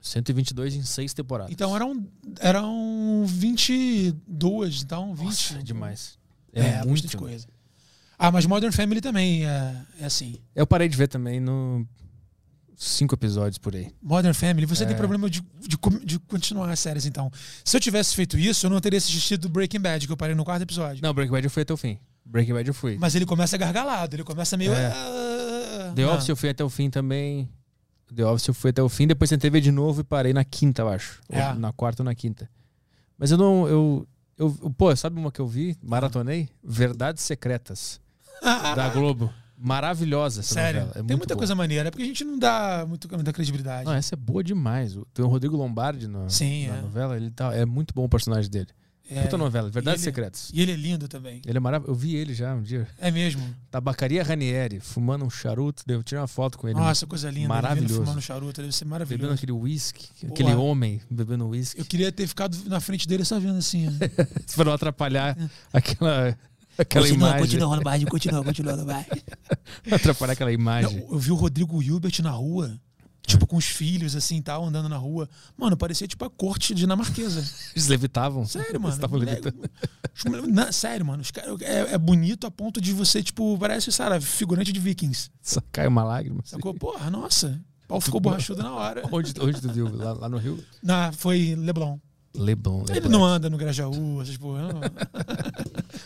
122 0.00 0.74
em 0.74 0.82
seis 0.82 1.12
temporadas. 1.12 1.52
Então 1.52 1.74
eram, 1.74 2.06
eram 2.40 3.24
22, 3.26 4.82
então 4.82 5.14
20. 5.14 5.24
Nossa, 5.26 5.54
é 5.58 5.62
demais. 5.62 6.18
É, 6.52 6.60
É, 6.60 6.84
bastante 6.84 7.16
coisa. 7.16 7.46
Ah, 8.18 8.30
mas 8.30 8.46
Modern 8.46 8.72
Family 8.72 9.00
também 9.00 9.44
é, 9.46 9.74
é 10.00 10.04
assim. 10.06 10.36
Eu 10.54 10.66
parei 10.66 10.88
de 10.88 10.96
ver 10.96 11.08
também 11.08 11.40
no 11.40 11.86
cinco 12.76 13.14
episódios 13.14 13.58
por 13.58 13.74
aí. 13.74 13.92
Modern 14.02 14.34
Family, 14.34 14.66
você 14.66 14.84
É. 14.84 14.86
tem 14.86 14.96
problema 14.96 15.28
de, 15.30 15.40
de, 15.60 15.78
de 16.04 16.18
continuar 16.20 16.70
as 16.70 16.80
séries, 16.80 17.06
então. 17.06 17.30
Se 17.64 17.76
eu 17.76 17.80
tivesse 17.80 18.14
feito 18.14 18.38
isso, 18.38 18.66
eu 18.66 18.70
não 18.70 18.80
teria 18.80 18.98
assistido 18.98 19.48
Breaking 19.48 19.80
Bad, 19.80 20.06
que 20.06 20.12
eu 20.12 20.16
parei 20.16 20.34
no 20.34 20.44
quarto 20.44 20.62
episódio. 20.62 21.02
Não, 21.02 21.12
Breaking 21.14 21.32
Bad 21.32 21.44
eu 21.46 21.50
fui 21.50 21.62
até 21.62 21.72
o 21.72 21.76
fim. 21.76 21.98
Breaking 22.24 22.52
Bad 22.54 22.68
eu 22.68 22.74
fui. 22.74 22.96
Mas 22.98 23.14
ele 23.14 23.26
começa 23.26 23.56
gargalado, 23.56 24.16
ele 24.16 24.24
começa 24.24 24.56
meio. 24.56 24.72
É. 24.72 24.86
ah, 24.86 25.92
The 25.94 26.02
não. 26.02 26.14
Office 26.14 26.28
eu 26.28 26.36
fui 26.36 26.48
até 26.48 26.64
o 26.64 26.70
fim 26.70 26.90
também. 26.90 27.48
The 28.14 28.24
Office 28.26 28.48
eu 28.48 28.54
fui 28.54 28.70
até 28.70 28.82
o 28.82 28.88
fim, 28.88 29.06
depois 29.06 29.30
tentei 29.30 29.50
ver 29.50 29.60
de 29.60 29.70
novo 29.72 30.00
e 30.00 30.04
parei 30.04 30.32
na 30.32 30.44
quinta, 30.44 30.82
eu 30.82 30.88
acho. 30.88 31.20
É. 31.28 31.52
na 31.54 31.72
quarta 31.72 32.02
ou 32.02 32.04
na 32.04 32.14
quinta. 32.14 32.48
Mas 33.18 33.30
eu 33.30 33.38
não. 33.38 33.66
Eu, 33.68 34.08
eu, 34.36 34.50
pô, 34.76 34.94
sabe 34.96 35.18
uma 35.18 35.30
que 35.30 35.40
eu 35.40 35.46
vi? 35.46 35.76
Maratonei? 35.82 36.48
Verdades 36.62 37.22
Secretas, 37.22 38.00
da 38.42 38.88
Globo. 38.88 39.32
Maravilhosa 39.56 40.40
essa 40.40 40.54
Sério, 40.54 40.80
novela. 40.80 41.00
É 41.04 41.06
tem 41.06 41.16
muita 41.16 41.34
boa. 41.34 41.38
coisa 41.38 41.54
maneira, 41.54 41.88
é 41.88 41.90
porque 41.90 42.02
a 42.02 42.06
gente 42.06 42.24
não 42.24 42.38
dá 42.38 42.84
muito, 42.88 43.08
muita 43.12 43.32
credibilidade. 43.32 43.84
Não, 43.84 43.92
essa 43.94 44.14
é 44.14 44.16
boa 44.16 44.42
demais. 44.42 44.96
Tem 45.12 45.24
o 45.24 45.28
Rodrigo 45.28 45.56
Lombardi 45.56 46.06
no, 46.08 46.28
Sim, 46.28 46.68
na 46.68 46.76
é. 46.76 46.82
novela. 46.82 47.16
Ele 47.16 47.30
tá, 47.30 47.54
é 47.54 47.64
muito 47.64 47.94
bom 47.94 48.04
o 48.04 48.08
personagem 48.08 48.50
dele. 48.50 48.68
É, 49.10 49.20
Puta 49.20 49.36
novela, 49.36 49.68
Verdades 49.68 50.00
ele- 50.02 50.10
Secretas. 50.10 50.50
E 50.54 50.62
ele 50.62 50.72
é 50.72 50.76
lindo 50.76 51.06
também. 51.06 51.42
Ele 51.44 51.58
é 51.58 51.60
maravilhoso. 51.60 51.92
Eu 51.92 52.00
vi 52.00 52.16
ele 52.16 52.32
já 52.32 52.54
um 52.54 52.62
dia. 52.62 52.88
É 52.98 53.10
mesmo. 53.10 53.42
Tabacaria 53.70 54.24
Ranieri, 54.24 54.80
fumando 54.80 55.26
um 55.26 55.30
charuto. 55.30 55.82
Eu 55.86 56.02
tirei 56.02 56.22
uma 56.22 56.26
foto 56.26 56.56
com 56.56 56.66
ele. 56.66 56.78
Nossa, 56.78 57.06
coisa 57.06 57.30
linda. 57.30 57.48
Maravilhoso. 57.48 57.96
Fumando 58.02 58.22
charuto, 58.22 58.62
deve 58.62 58.72
ser 58.72 58.86
Bebendo 58.86 58.90
maravilhoso. 58.92 59.34
aquele 59.34 59.52
whisky. 59.52 60.08
Porra. 60.20 60.32
Aquele 60.32 60.54
homem 60.54 61.02
bebendo 61.10 61.46
whisky. 61.46 61.78
Eu 61.80 61.84
queria 61.84 62.10
ter 62.10 62.26
ficado 62.26 62.56
na 62.66 62.80
frente 62.80 63.06
dele 63.06 63.26
só 63.26 63.38
vendo 63.38 63.58
assim. 63.58 63.88
ó. 63.92 64.54
para 64.56 64.64
não 64.64 64.72
atrapalhar 64.72 65.36
aquela, 65.70 66.34
aquela 66.78 67.08
imagem. 67.08 67.38
continua, 67.40 67.80
vai, 67.80 68.04
continua, 68.04 68.44
continua, 68.44 68.84
vai. 68.84 69.06
Atrapalhar 69.92 70.32
aquela 70.32 70.52
imagem. 70.52 70.98
Eu, 71.00 71.08
eu 71.12 71.18
vi 71.18 71.30
o 71.30 71.34
Rodrigo 71.34 71.82
Hilbert 71.82 72.20
na 72.22 72.30
rua, 72.30 72.78
tipo, 73.26 73.46
com 73.46 73.56
os 73.56 73.64
filhos, 73.64 74.14
assim, 74.16 74.40
tal, 74.42 74.64
andando 74.64 74.88
na 74.88 74.96
rua. 74.96 75.28
Mano, 75.56 75.76
parecia 75.76 76.06
tipo 76.06 76.24
a 76.24 76.30
corte 76.30 76.74
dinamarquesa. 76.74 77.40
Eles 77.74 77.88
levitavam. 77.88 78.44
Sério, 78.46 78.74
mano. 78.74 78.86
Eles 78.86 78.94
estavam 78.96 79.18
levitando. 79.18 79.70
Sério, 80.72 81.06
mano. 81.06 81.22
os 81.22 81.30
caras- 81.30 81.60
é, 81.62 81.94
é 81.94 81.98
bonito 81.98 82.46
a 82.46 82.50
ponto 82.50 82.80
de 82.80 82.92
você, 82.92 83.22
tipo, 83.22 83.56
parece, 83.58 83.90
sabe, 83.92 84.24
figurante 84.24 84.72
de 84.72 84.80
Vikings. 84.80 85.30
Só 85.42 85.60
cai 85.72 85.86
uma 85.86 86.04
lágrima. 86.04 86.40
Sacou? 86.44 86.74
Porra, 86.74 87.10
nossa. 87.10 87.60
O 87.84 87.88
pau 87.88 88.00
ficou 88.00 88.18
borrachudo 88.20 88.62
na 88.62 88.72
hora. 88.72 89.02
Onde, 89.12 89.32
onde 89.40 89.60
tu 89.60 89.70
viu? 89.72 89.94
Lá, 89.94 90.12
lá 90.14 90.28
no 90.28 90.38
Rio? 90.38 90.58
Na, 90.82 91.12
foi 91.12 91.54
Leblon. 91.54 91.98
Leblon. 92.36 92.82
Ele 92.88 92.94
Leblon. 92.94 93.10
não 93.10 93.24
anda 93.24 93.48
no 93.50 93.56
Grajaú, 93.56 94.20
essas 94.22 94.36
porra. 94.36 94.62
não. 94.72 94.80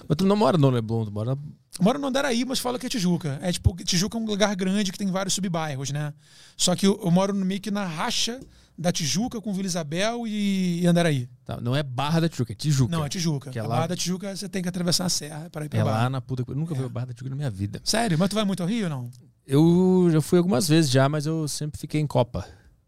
Mas 0.09 0.17
tu 0.17 0.25
não 0.25 0.35
mora 0.37 0.57
no 0.57 0.71
Leblon, 0.71 1.05
tu 1.05 1.13
mora. 1.13 1.37
Moro 1.81 1.99
no 1.99 2.07
Andaraí, 2.07 2.45
mas 2.45 2.59
fala 2.59 2.79
que 2.79 2.87
é 2.87 2.89
Tijuca. 2.89 3.39
É 3.43 3.53
tipo, 3.53 3.77
Tijuca 3.85 4.17
é 4.17 4.21
um 4.21 4.25
lugar 4.25 4.57
grande 4.57 4.91
que 4.91 4.99
tem 4.99 5.11
vários 5.11 5.35
subbairros, 5.35 5.91
né? 5.91 6.15
Só 6.57 6.75
que 6.75 6.87
eu, 6.87 6.99
eu 7.05 7.11
moro 7.11 7.35
meio 7.35 7.61
que 7.61 7.71
na 7.71 7.85
racha 7.85 8.41
da 8.77 8.91
Tijuca 8.91 9.41
com 9.41 9.53
Vila 9.53 9.67
Isabel 9.67 10.27
e, 10.27 10.81
e 10.83 10.87
Andaraí. 10.87 11.29
Tá, 11.45 11.61
não 11.61 11.77
é 11.77 11.83
Barra 11.83 12.21
da 12.21 12.29
Tijuca, 12.29 12.53
é 12.53 12.57
Tijuca. 12.57 12.91
Não, 12.91 13.05
é 13.05 13.09
Tijuca. 13.09 13.51
Que 13.51 13.59
é 13.59 13.63
a 13.63 13.67
lá- 13.67 13.75
Barra 13.77 13.89
da 13.89 13.97
Tijuca 13.97 14.35
você 14.35 14.49
tem 14.49 14.63
que 14.63 14.69
atravessar 14.69 15.05
a 15.05 15.09
serra 15.11 15.51
para 15.51 15.67
ir 15.67 15.69
pra 15.69 15.79
É 15.81 15.85
Barra. 15.85 15.99
lá 16.05 16.11
na 16.11 16.21
puta. 16.21 16.43
Eu 16.49 16.55
nunca 16.57 16.75
vi 16.75 16.83
a 16.85 16.89
Barra 16.89 17.07
da 17.07 17.13
Tijuca 17.13 17.31
na 17.31 17.37
minha 17.37 17.51
vida. 17.51 17.81
Sério? 17.85 18.19
Mas 18.19 18.29
tu 18.31 18.35
vai 18.35 18.45
muito 18.45 18.63
ao 18.63 18.69
Rio 18.69 18.85
ou 18.85 18.91
não? 18.91 19.11
Eu 19.47 20.09
já 20.11 20.21
fui 20.21 20.39
algumas 20.39 20.67
vezes 20.69 20.91
já, 20.91 21.09
mas 21.09 21.27
eu 21.27 21.47
sempre 21.49 21.79
fiquei 21.79 22.01
em 22.01 22.07
Copa. 22.07 22.47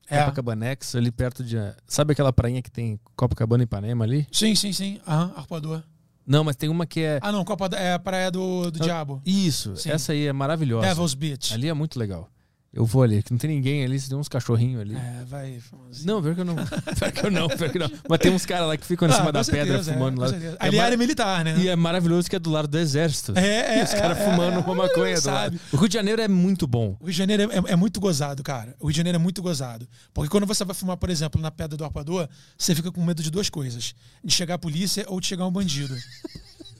É. 0.08 0.18
Copacabanex, 0.20 0.94
ali 0.96 1.10
perto 1.12 1.44
de. 1.44 1.56
Sabe 1.86 2.12
aquela 2.12 2.32
prainha 2.32 2.60
que 2.60 2.70
tem 2.70 2.98
Copacabana 3.14 3.62
e 3.62 3.64
Ipanema 3.64 4.04
ali? 4.04 4.26
Sim, 4.32 4.54
sim, 4.56 4.72
sim. 4.72 5.00
Aham, 5.06 5.32
arpoador. 5.36 5.82
Não, 6.26 6.44
mas 6.44 6.54
tem 6.56 6.68
uma 6.68 6.86
que 6.86 7.00
é. 7.00 7.18
Ah, 7.22 7.32
não, 7.32 7.44
Copa 7.44 7.68
da- 7.68 7.78
é 7.78 7.92
a 7.94 7.98
praia 7.98 8.30
do, 8.30 8.70
do 8.70 8.78
Ah, 8.80 8.84
Diabo. 8.84 9.22
Isso, 9.26 9.76
Sim. 9.76 9.90
essa 9.90 10.12
aí 10.12 10.26
é 10.26 10.32
maravilhosa. 10.32 10.86
Devil's 10.86 11.14
Beach. 11.14 11.52
Ali 11.54 11.68
é 11.68 11.74
muito 11.74 11.98
legal. 11.98 12.28
Eu 12.72 12.84
vou 12.86 13.02
ali, 13.02 13.20
que 13.20 13.32
não 13.32 13.38
tem 13.38 13.50
ninguém 13.50 13.82
ali, 13.84 14.00
tem 14.00 14.16
uns 14.16 14.28
cachorrinhos 14.28 14.80
ali. 14.80 14.94
É, 14.94 15.24
vai. 15.26 15.58
Não, 16.04 16.22
pior 16.22 16.36
que 16.36 16.40
eu 16.42 16.44
não. 16.44 16.54
Pior 16.98 17.10
que 17.12 17.26
eu 17.26 17.30
não, 17.30 17.48
pior 17.48 17.68
que 17.70 17.78
não. 17.80 17.90
Mas 18.08 18.18
tem 18.20 18.30
uns 18.32 18.46
caras 18.46 18.68
lá 18.68 18.76
que 18.76 18.86
ficam 18.86 19.08
em 19.08 19.10
Ah, 19.10 19.16
cima 19.16 19.32
da 19.32 19.42
certeza, 19.42 19.78
pedra 19.78 19.90
é, 19.90 19.94
fumando 19.94 20.14
com 20.14 20.20
lá. 20.20 20.28
É 20.28 20.56
Ali 20.68 20.78
é 20.78 20.80
mar- 20.80 20.96
militar, 20.98 21.44
né? 21.44 21.58
E 21.58 21.68
é 21.68 21.74
maravilhoso 21.74 22.30
que 22.30 22.36
é 22.36 22.38
do 22.38 22.48
lado 22.48 22.68
do 22.68 22.78
exército. 22.78 23.36
É, 23.36 23.78
é, 23.78 23.80
E 23.80 23.82
os 23.82 23.92
caras 23.92 24.16
é, 24.18 24.24
fumando 24.24 24.54
é, 24.54 24.58
uma 24.58 24.74
maconha 24.76 25.16
do 25.16 25.20
sabe? 25.20 25.56
lado. 25.56 25.60
O 25.72 25.76
Rio 25.78 25.88
de 25.88 25.94
Janeiro 25.94 26.22
é 26.22 26.28
muito 26.28 26.64
bom. 26.68 26.96
O 27.00 27.04
Rio 27.06 27.12
de 27.12 27.18
Janeiro 27.18 27.42
é, 27.42 27.56
é- 27.56 27.72
é 27.72 27.76
muito 27.76 27.98
gozado, 27.98 28.40
cara. 28.44 28.76
O 28.78 28.86
Rio 28.86 28.92
de 28.92 28.96
Janeiro 28.98 29.16
é 29.16 29.20
muito 29.20 29.42
gozado. 29.42 29.88
Porque 30.14 30.30
quando 30.30 30.46
você 30.46 30.64
vai 30.64 30.74
fumar, 30.76 30.96
por 30.96 31.10
exemplo, 31.10 31.40
na 31.42 31.50
Pedra 31.50 31.76
do 31.76 31.84
Arpador, 31.84 32.28
você 32.56 32.72
fica 32.72 32.92
com 32.92 33.04
medo 33.04 33.20
de 33.20 33.32
duas 33.32 33.50
coisas: 33.50 33.96
de 34.24 34.32
chegar 34.32 34.54
a 34.54 34.58
polícia 34.58 35.04
ou 35.08 35.20
de 35.20 35.26
chegar 35.26 35.44
um 35.44 35.50
bandido. 35.50 35.96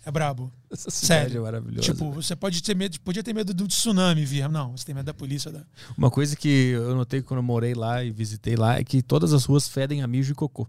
É 0.04 0.10
brabo. 0.10 0.50
Essa 0.70 0.90
cidade 0.90 1.24
Sério. 1.24 1.38
é 1.38 1.42
maravilhosa. 1.42 1.82
Tipo, 1.92 2.10
você 2.10 2.34
pode 2.34 2.62
ter 2.62 2.74
medo, 2.74 2.98
podia 3.00 3.22
ter 3.22 3.34
medo 3.34 3.52
do 3.52 3.66
tsunami 3.68 4.24
vir. 4.24 4.48
Não, 4.48 4.76
você 4.76 4.84
tem 4.86 4.94
medo 4.94 5.04
da 5.06 5.14
polícia. 5.14 5.50
Da... 5.50 5.62
Uma 5.96 6.10
coisa 6.10 6.34
que 6.36 6.48
eu 6.48 6.94
notei 6.94 7.20
quando 7.22 7.38
eu 7.38 7.42
morei 7.42 7.74
lá 7.74 8.02
e 8.02 8.10
visitei 8.10 8.56
lá 8.56 8.78
é 8.78 8.84
que 8.84 9.02
todas 9.02 9.32
as 9.32 9.44
ruas 9.44 9.68
fedem 9.68 10.02
a 10.02 10.06
mijo 10.06 10.32
e 10.32 10.34
cocô. 10.34 10.66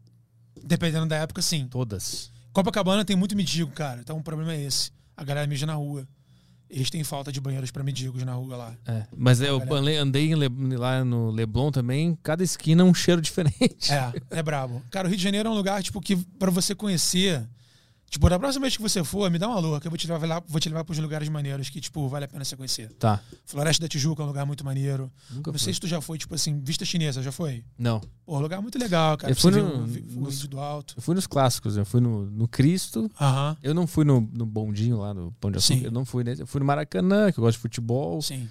Dependendo 0.63 1.05
da 1.05 1.15
época, 1.15 1.41
sim. 1.41 1.67
Todas. 1.69 2.29
Copacabana 2.53 3.05
tem 3.05 3.15
muito 3.15 3.35
mendigo, 3.35 3.71
cara. 3.71 4.01
Então 4.01 4.17
o 4.17 4.23
problema 4.23 4.53
é 4.53 4.61
esse. 4.63 4.91
A 5.15 5.23
galera 5.23 5.47
mija 5.47 5.65
na 5.65 5.75
rua. 5.75 6.05
Eles 6.69 6.89
têm 6.89 7.03
falta 7.03 7.31
de 7.33 7.41
banheiros 7.41 7.69
pra 7.69 7.83
mendigos 7.83 8.23
na 8.23 8.33
rua 8.33 8.55
lá. 8.55 8.75
É. 8.85 9.03
Mas 9.15 9.41
eu 9.41 9.59
galera. 9.59 10.01
andei- 10.01 10.33
Le- 10.35 10.77
lá 10.77 11.03
no 11.03 11.29
Leblon 11.29 11.69
também, 11.71 12.17
cada 12.23 12.43
esquina 12.43 12.81
é 12.81 12.85
um 12.85 12.93
cheiro 12.95 13.21
diferente. 13.21 13.91
É, 13.91 14.13
é 14.29 14.43
brabo. 14.43 14.81
Cara, 14.89 15.07
o 15.07 15.09
Rio 15.09 15.17
de 15.17 15.23
Janeiro 15.23 15.49
é 15.49 15.51
um 15.51 15.55
lugar, 15.55 15.81
tipo, 15.83 15.99
que 16.01 16.15
pra 16.15 16.49
você 16.51 16.73
conhecer. 16.75 17.45
Tipo, 18.11 18.29
da 18.29 18.37
próxima 18.37 18.63
vez 18.63 18.75
que 18.75 18.81
você 18.83 19.05
for, 19.05 19.31
me 19.31 19.39
dá 19.39 19.47
uma 19.47 19.79
que 19.79 19.87
eu 19.87 19.89
vou 19.89 19.97
te 19.97 20.05
levar 20.05 20.27
lá, 20.27 20.43
vou 20.45 20.59
te 20.59 20.67
levar 20.67 20.83
pros 20.83 20.99
lugares 20.99 21.29
maneiros 21.29 21.69
que, 21.69 21.79
tipo, 21.79 22.09
vale 22.09 22.25
a 22.25 22.27
pena 22.27 22.43
você 22.43 22.57
conhecer. 22.57 22.91
Tá. 22.99 23.21
Floresta 23.45 23.81
da 23.83 23.87
Tijuca 23.87 24.21
é 24.21 24.25
um 24.25 24.27
lugar 24.27 24.45
muito 24.45 24.65
maneiro. 24.65 25.09
Nunca 25.29 25.49
Não 25.49 25.57
fui. 25.57 25.63
sei 25.63 25.73
se 25.73 25.79
tu 25.79 25.87
já 25.87 26.01
foi, 26.01 26.17
tipo 26.17 26.35
assim, 26.35 26.59
Vista 26.59 26.83
Chinesa, 26.83 27.23
já 27.23 27.31
foi? 27.31 27.63
Não. 27.79 28.01
Pô, 28.25 28.37
lugar 28.37 28.61
muito 28.61 28.77
legal, 28.77 29.17
cara. 29.17 29.31
Eu 29.31 29.35
fui 29.37 29.49
você 29.53 29.61
no- 29.61 29.69
ver 29.69 29.75
o, 29.77 29.85
vi- 29.85 30.17
o 30.17 30.21
nos- 30.23 30.45
do 30.45 30.59
alto. 30.59 30.93
Eu 30.97 31.01
fui 31.01 31.15
nos 31.15 31.25
clássicos, 31.25 31.77
eu 31.77 31.85
fui 31.85 32.01
no, 32.01 32.25
no 32.25 32.49
Cristo. 32.49 33.09
Aham, 33.19 33.55
Eu 33.63 33.73
não 33.73 33.87
fui 33.87 34.03
no, 34.03 34.19
no 34.33 34.45
bondinho 34.45 34.97
lá, 34.97 35.13
no 35.13 35.31
Pão 35.39 35.49
de 35.49 35.57
Açúcar. 35.59 35.79
Sim. 35.79 35.85
Eu 35.85 35.91
não 35.91 36.03
fui 36.03 36.25
nesse. 36.25 36.41
Eu 36.41 36.47
fui 36.47 36.59
no 36.59 36.65
Maracanã, 36.65 37.31
que 37.31 37.39
eu 37.39 37.43
gosto 37.45 37.55
de 37.57 37.61
futebol. 37.61 38.21
sim. 38.21 38.45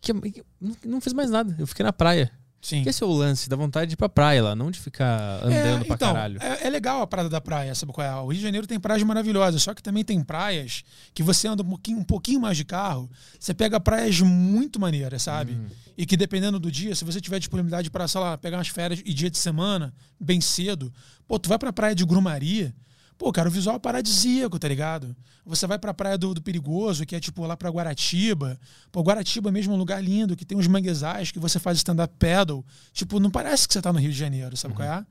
Que, 0.00 0.12
que- 0.30 0.44
não, 0.60 0.76
não 0.84 1.00
fiz 1.00 1.12
mais 1.12 1.30
nada. 1.30 1.54
Eu 1.60 1.66
fiquei 1.66 1.84
na 1.84 1.92
praia. 1.92 2.30
Sim. 2.66 2.82
Que 2.82 2.88
esse 2.88 3.00
é 3.00 3.06
o 3.06 3.12
lance, 3.12 3.48
da 3.48 3.54
vontade 3.54 3.90
de 3.90 3.94
ir 3.94 3.96
pra 3.96 4.08
praia 4.08 4.42
lá, 4.42 4.56
não 4.56 4.72
de 4.72 4.80
ficar 4.80 5.38
andando 5.40 5.84
pra 5.84 5.94
então, 5.94 6.12
caralho. 6.12 6.42
É, 6.42 6.66
é 6.66 6.68
legal 6.68 7.00
a 7.00 7.06
parada 7.06 7.28
da 7.28 7.40
praia, 7.40 7.72
sabe 7.76 7.92
qual 7.92 8.04
é? 8.04 8.12
O 8.16 8.26
Rio 8.26 8.38
de 8.38 8.42
Janeiro 8.42 8.66
tem 8.66 8.80
praias 8.80 9.04
maravilhosas, 9.04 9.62
só 9.62 9.72
que 9.72 9.80
também 9.80 10.02
tem 10.02 10.20
praias 10.20 10.82
que 11.14 11.22
você 11.22 11.46
anda 11.46 11.62
um 11.62 11.68
pouquinho, 11.68 11.98
um 12.00 12.02
pouquinho 12.02 12.40
mais 12.40 12.56
de 12.56 12.64
carro, 12.64 13.08
você 13.38 13.54
pega 13.54 13.78
praias 13.78 14.20
muito 14.20 14.80
maneiras, 14.80 15.22
sabe? 15.22 15.52
Uhum. 15.52 15.66
E 15.96 16.04
que 16.04 16.16
dependendo 16.16 16.58
do 16.58 16.68
dia, 16.68 16.92
se 16.96 17.04
você 17.04 17.20
tiver 17.20 17.38
disponibilidade 17.38 17.88
para, 17.88 18.08
sei 18.08 18.20
lá, 18.20 18.36
pegar 18.36 18.56
umas 18.56 18.66
férias 18.66 19.00
e 19.04 19.14
dia 19.14 19.30
de 19.30 19.38
semana, 19.38 19.94
bem 20.18 20.40
cedo, 20.40 20.92
pô, 21.28 21.38
tu 21.38 21.48
vai 21.48 21.60
pra 21.60 21.72
praia 21.72 21.94
de 21.94 22.04
Grumari, 22.04 22.74
Pô, 23.18 23.32
cara, 23.32 23.48
o 23.48 23.52
visual 23.52 23.76
é 23.76 23.78
paradisíaco, 23.78 24.58
tá 24.58 24.68
ligado? 24.68 25.16
Você 25.44 25.66
vai 25.66 25.78
pra 25.78 25.94
praia 25.94 26.18
do, 26.18 26.34
do 26.34 26.42
Perigoso, 26.42 27.06
que 27.06 27.14
é 27.16 27.20
tipo 27.20 27.46
lá 27.46 27.56
pra 27.56 27.70
Guaratiba. 27.70 28.58
Pô, 28.92 29.00
Guaratiba 29.00 29.50
mesmo 29.50 29.72
é 29.72 29.76
um 29.76 29.78
lugar 29.78 30.02
lindo, 30.02 30.36
que 30.36 30.44
tem 30.44 30.58
uns 30.58 30.66
manguezais 30.66 31.30
que 31.30 31.38
você 31.38 31.58
faz 31.58 31.78
stand-up 31.78 32.12
paddle. 32.18 32.64
Tipo, 32.92 33.18
não 33.18 33.30
parece 33.30 33.66
que 33.66 33.72
você 33.72 33.80
tá 33.80 33.92
no 33.92 33.98
Rio 33.98 34.10
de 34.10 34.18
Janeiro, 34.18 34.56
sabe 34.56 34.74
qual 34.74 34.86
é? 34.86 35.06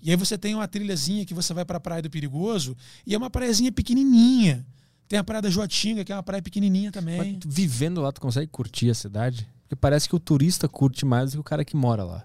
E 0.00 0.10
aí 0.10 0.16
você 0.16 0.38
tem 0.38 0.54
uma 0.54 0.66
trilhazinha 0.68 1.26
que 1.26 1.34
você 1.34 1.52
vai 1.52 1.64
pra 1.64 1.78
praia 1.80 2.00
do 2.00 2.08
Perigoso 2.08 2.76
e 3.06 3.14
é 3.14 3.18
uma 3.18 3.28
praiazinha 3.28 3.70
pequenininha. 3.70 4.64
Tem 5.08 5.18
a 5.18 5.24
praia 5.24 5.42
da 5.42 5.50
Joatinga, 5.50 6.04
que 6.04 6.12
é 6.12 6.16
uma 6.16 6.22
praia 6.22 6.40
pequenininha 6.40 6.92
também. 6.92 7.18
Mas 7.18 7.38
vivendo 7.44 8.00
lá, 8.00 8.12
tu 8.12 8.20
consegue 8.20 8.46
curtir 8.46 8.90
a 8.90 8.94
cidade? 8.94 9.46
Porque 9.62 9.74
parece 9.74 10.08
que 10.08 10.14
o 10.14 10.20
turista 10.20 10.68
curte 10.68 11.04
mais 11.04 11.32
do 11.32 11.34
que 11.34 11.40
o 11.40 11.44
cara 11.44 11.64
que 11.64 11.76
mora 11.76 12.04
lá. 12.04 12.24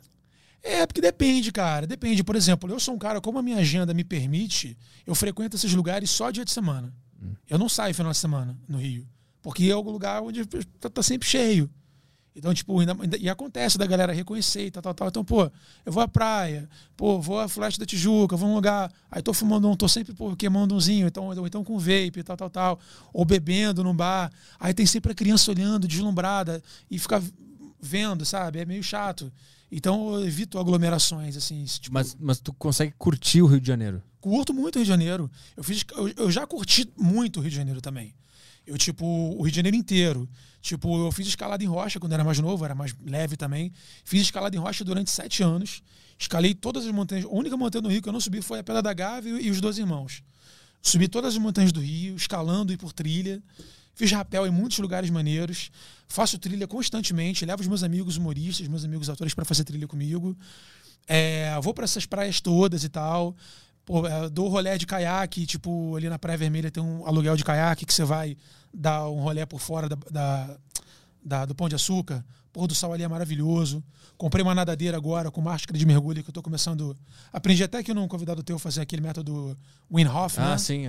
É, 0.68 0.86
porque 0.88 1.00
depende, 1.00 1.52
cara. 1.52 1.86
Depende. 1.86 2.24
Por 2.24 2.36
exemplo, 2.36 2.70
eu 2.70 2.80
sou 2.80 2.96
um 2.96 2.98
cara, 2.98 3.22
como 3.22 3.38
a 3.38 3.42
minha 3.44 3.58
agenda 3.58 3.94
me 3.94 4.04
permite, 4.04 4.76
eu 5.06 5.14
frequento 5.14 5.56
esses 5.56 5.72
lugares 5.74 6.10
só 6.10 6.32
dia 6.32 6.44
de 6.44 6.52
semana. 6.52 6.92
Eu 7.50 7.58
não 7.60 7.70
saio 7.70 7.94
final 7.94 8.12
de 8.12 8.18
semana 8.18 8.58
no 8.68 8.78
Rio. 8.80 9.08
Porque 9.42 9.66
é 9.70 9.76
um 9.76 9.82
lugar 9.82 10.22
onde 10.24 10.44
tá, 10.80 10.90
tá 10.90 11.04
sempre 11.04 11.28
cheio. 11.28 11.70
Então, 12.36 12.54
tipo, 12.54 12.78
ainda, 12.80 12.94
ainda- 13.00 13.18
e 13.18 13.30
acontece 13.30 13.78
da 13.78 13.86
galera 13.86 14.12
reconhecer 14.12 14.66
e 14.66 14.72
tal, 14.72 14.82
tal, 14.84 14.94
tal. 14.94 15.08
Então, 15.08 15.24
pô, 15.24 15.50
eu 15.86 15.92
vou 15.94 16.02
à 16.04 16.08
praia, 16.08 16.68
pô, 16.98 17.22
vou 17.22 17.40
à 17.40 17.48
Flecha 17.48 17.80
da 17.80 17.86
Tijuca, 17.86 18.36
vou 18.36 18.50
num 18.50 18.56
lugar, 18.56 18.92
aí 19.10 19.22
tô 19.22 19.34
fumando 19.34 19.70
um, 19.70 19.76
tô 19.76 19.88
sempre, 19.88 20.14
pô, 20.14 20.36
queimando 20.36 20.76
umzinho, 20.76 21.08
então, 21.08 21.28
ou 21.28 21.48
então 21.48 21.64
com 21.64 21.78
vape, 21.80 22.24
tal, 22.26 22.36
tal, 22.36 22.50
tal. 22.50 22.80
Ou 23.14 23.24
bebendo 23.24 23.84
num 23.84 23.96
bar. 23.96 24.32
Aí 24.60 24.74
tem 24.74 24.86
sempre 24.86 25.12
a 25.14 25.16
criança 25.16 25.50
olhando, 25.52 25.88
deslumbrada, 25.88 26.62
e 26.92 27.00
fica 27.00 27.24
vendo, 27.80 28.26
sabe? 28.26 28.60
É 28.60 28.66
meio 28.66 28.84
chato. 28.84 29.32
Então 29.72 30.14
eu 30.16 30.26
evito 30.26 30.60
aglomerações, 30.60 31.36
assim. 31.36 31.64
Tipo, 31.66 31.94
Mas, 31.94 32.16
mas 32.20 32.40
tu 32.40 32.54
consegue 32.54 32.94
curtir 32.98 33.42
o 33.42 33.48
Rio 33.48 33.60
de 33.60 33.68
Janeiro. 33.68 34.02
curto 34.22 34.54
muito 34.54 34.76
o 34.76 34.80
Rio 34.80 34.86
de 34.86 34.90
Janeiro. 34.90 35.30
Eu, 35.56 35.64
fiz, 35.64 35.84
eu, 35.96 36.08
eu 36.10 36.32
já 36.32 36.46
curti 36.46 36.90
muito 36.98 37.40
o 37.40 37.42
Rio 37.42 37.50
de 37.50 37.56
Janeiro 37.58 37.82
também. 37.82 38.14
Eu, 38.66 38.78
tipo, 38.78 39.06
o 39.06 39.42
Rio 39.42 39.52
de 39.52 39.56
Janeiro 39.58 39.78
inteiro. 39.78 40.28
Tipo, 40.62 41.06
eu 41.06 41.12
fiz 41.12 41.28
escalada 41.28 41.64
em 41.64 41.68
rocha 41.68 42.00
quando 42.00 42.14
era 42.14 42.24
mais 42.24 42.40
novo, 42.40 42.66
era 42.66 42.74
mais 42.74 42.96
leve 43.06 43.38
também. 43.38 43.72
Fiz 44.04 44.22
escalada 44.22 44.56
em 44.56 44.60
rocha 44.60 44.84
durante 44.84 45.12
sete 45.12 45.44
anos. 45.44 45.84
Escalei 46.18 46.56
todas 46.56 46.86
as 46.86 46.92
montanhas. 46.92 47.26
A 47.26 47.30
única 47.30 47.56
montanha 47.58 47.82
do 47.82 47.90
Rio 47.90 48.02
que 48.02 48.10
eu 48.10 48.14
não 48.14 48.20
subi 48.22 48.42
foi 48.42 48.60
a 48.60 48.64
Pedra 48.64 48.82
da 48.82 48.94
Gávea 48.94 49.40
e 49.40 49.52
os 49.52 49.62
Dois 49.62 49.78
Irmãos. 49.78 50.24
Subi 50.82 51.08
todas 51.08 51.34
as 51.36 51.40
montanhas 51.40 51.72
do 51.72 51.80
Rio, 51.80 52.16
escalando 52.16 52.72
e 52.72 52.78
por 52.78 52.94
trilha. 52.94 53.44
Fiz 53.96 54.12
rapel 54.12 54.46
em 54.46 54.52
muitos 54.52 54.78
lugares 54.80 55.10
maneiros. 55.10 55.72
Faço 56.08 56.38
trilha 56.38 56.68
constantemente. 56.68 57.46
Levo 57.46 57.62
os 57.62 57.68
meus 57.68 57.82
amigos 57.82 58.18
humoristas, 58.18 58.68
meus 58.68 58.84
amigos 58.84 59.10
atores 59.10 59.34
para 59.34 59.46
fazer 59.46 59.64
trilha 59.64 59.88
comigo. 59.88 60.38
É, 61.08 61.58
vou 61.62 61.74
para 61.74 61.86
essas 61.86 62.06
praias 62.06 62.42
todas 62.42 62.84
e 62.84 62.90
tal. 62.90 63.36
Pô, 63.86 64.06
é, 64.08 64.30
dou 64.30 64.48
rolé 64.50 64.78
de 64.78 64.86
caiaque, 64.86 65.46
tipo, 65.46 65.96
ali 65.96 66.10
na 66.10 66.18
Praia 66.20 66.38
Vermelha 66.38 66.72
tem 66.72 66.82
um 66.84 67.06
aluguel 67.08 67.36
de 67.38 67.44
caiaque 67.44 67.86
que 67.86 67.94
você 67.94 68.04
vai 68.04 68.36
dar 68.74 69.08
um 69.10 69.20
rolé 69.22 69.46
por 69.46 69.60
fora 69.60 69.88
da, 69.88 69.96
da- 70.12 70.58
da- 71.24 71.46
do 71.46 71.56
Pão 71.56 71.70
de 71.70 71.76
Açúcar. 71.76 72.26
Pôr 72.56 72.68
do 72.68 72.74
sol 72.74 72.94
ali 72.94 73.04
é 73.04 73.08
maravilhoso. 73.10 73.84
Comprei 74.18 74.42
uma 74.42 74.56
nadadeira 74.56 74.96
agora 74.96 75.30
com 75.30 75.42
máscara 75.42 75.78
de 75.78 75.86
mergulho 75.86 76.24
que 76.24 76.30
eu 76.30 76.34
tô 76.34 76.42
começando. 76.42 76.96
Aprendi 77.34 77.62
até 77.62 77.84
que 77.84 77.94
num 77.94 78.08
convidado 78.08 78.42
teu 78.42 78.58
fazer 78.58 78.80
aquele 78.80 79.02
método 79.02 79.58
Wim 79.92 80.06
Hof, 80.06 80.38
né? 80.38 80.54
Ah, 80.54 80.58
sim. 80.58 80.86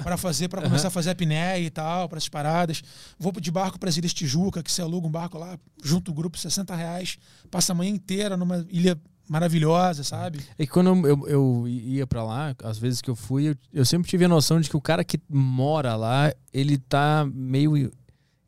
para 0.00 0.16
fazer 0.16 0.46
para 0.46 0.62
começar 0.62 0.86
a 0.86 0.90
fazer 0.92 1.10
apneia 1.10 1.58
e 1.58 1.70
tal, 1.70 2.08
para 2.08 2.18
essas 2.18 2.28
paradas. 2.28 2.84
Vou 3.18 3.32
de 3.32 3.50
barco 3.50 3.80
para 3.80 3.88
as 3.88 3.96
Ilhas 3.96 4.14
Tijuca, 4.14 4.62
que 4.62 4.70
você 4.70 4.80
aluga 4.80 5.08
um 5.08 5.10
barco 5.10 5.36
lá, 5.38 5.58
junto 5.82 6.12
o 6.12 6.14
grupo, 6.14 6.38
60 6.38 6.72
reais, 6.76 7.18
passa 7.50 7.72
a 7.72 7.74
manhã 7.74 7.90
inteira 7.90 8.36
numa 8.36 8.64
ilha 8.70 8.96
maravilhosa, 9.28 10.04
sabe? 10.04 10.38
É 10.56 10.64
que 10.64 10.70
quando 10.70 11.04
eu, 11.04 11.28
eu 11.28 11.64
ia 11.66 12.06
pra 12.06 12.22
lá, 12.22 12.54
às 12.62 12.78
vezes 12.78 13.00
que 13.00 13.10
eu 13.10 13.16
fui, 13.16 13.48
eu, 13.48 13.56
eu 13.74 13.84
sempre 13.84 14.08
tive 14.08 14.24
a 14.24 14.28
noção 14.28 14.60
de 14.60 14.70
que 14.70 14.76
o 14.76 14.80
cara 14.80 15.02
que 15.02 15.20
mora 15.28 15.96
lá, 15.96 16.32
ele 16.52 16.78
tá 16.78 17.28
meio. 17.34 17.90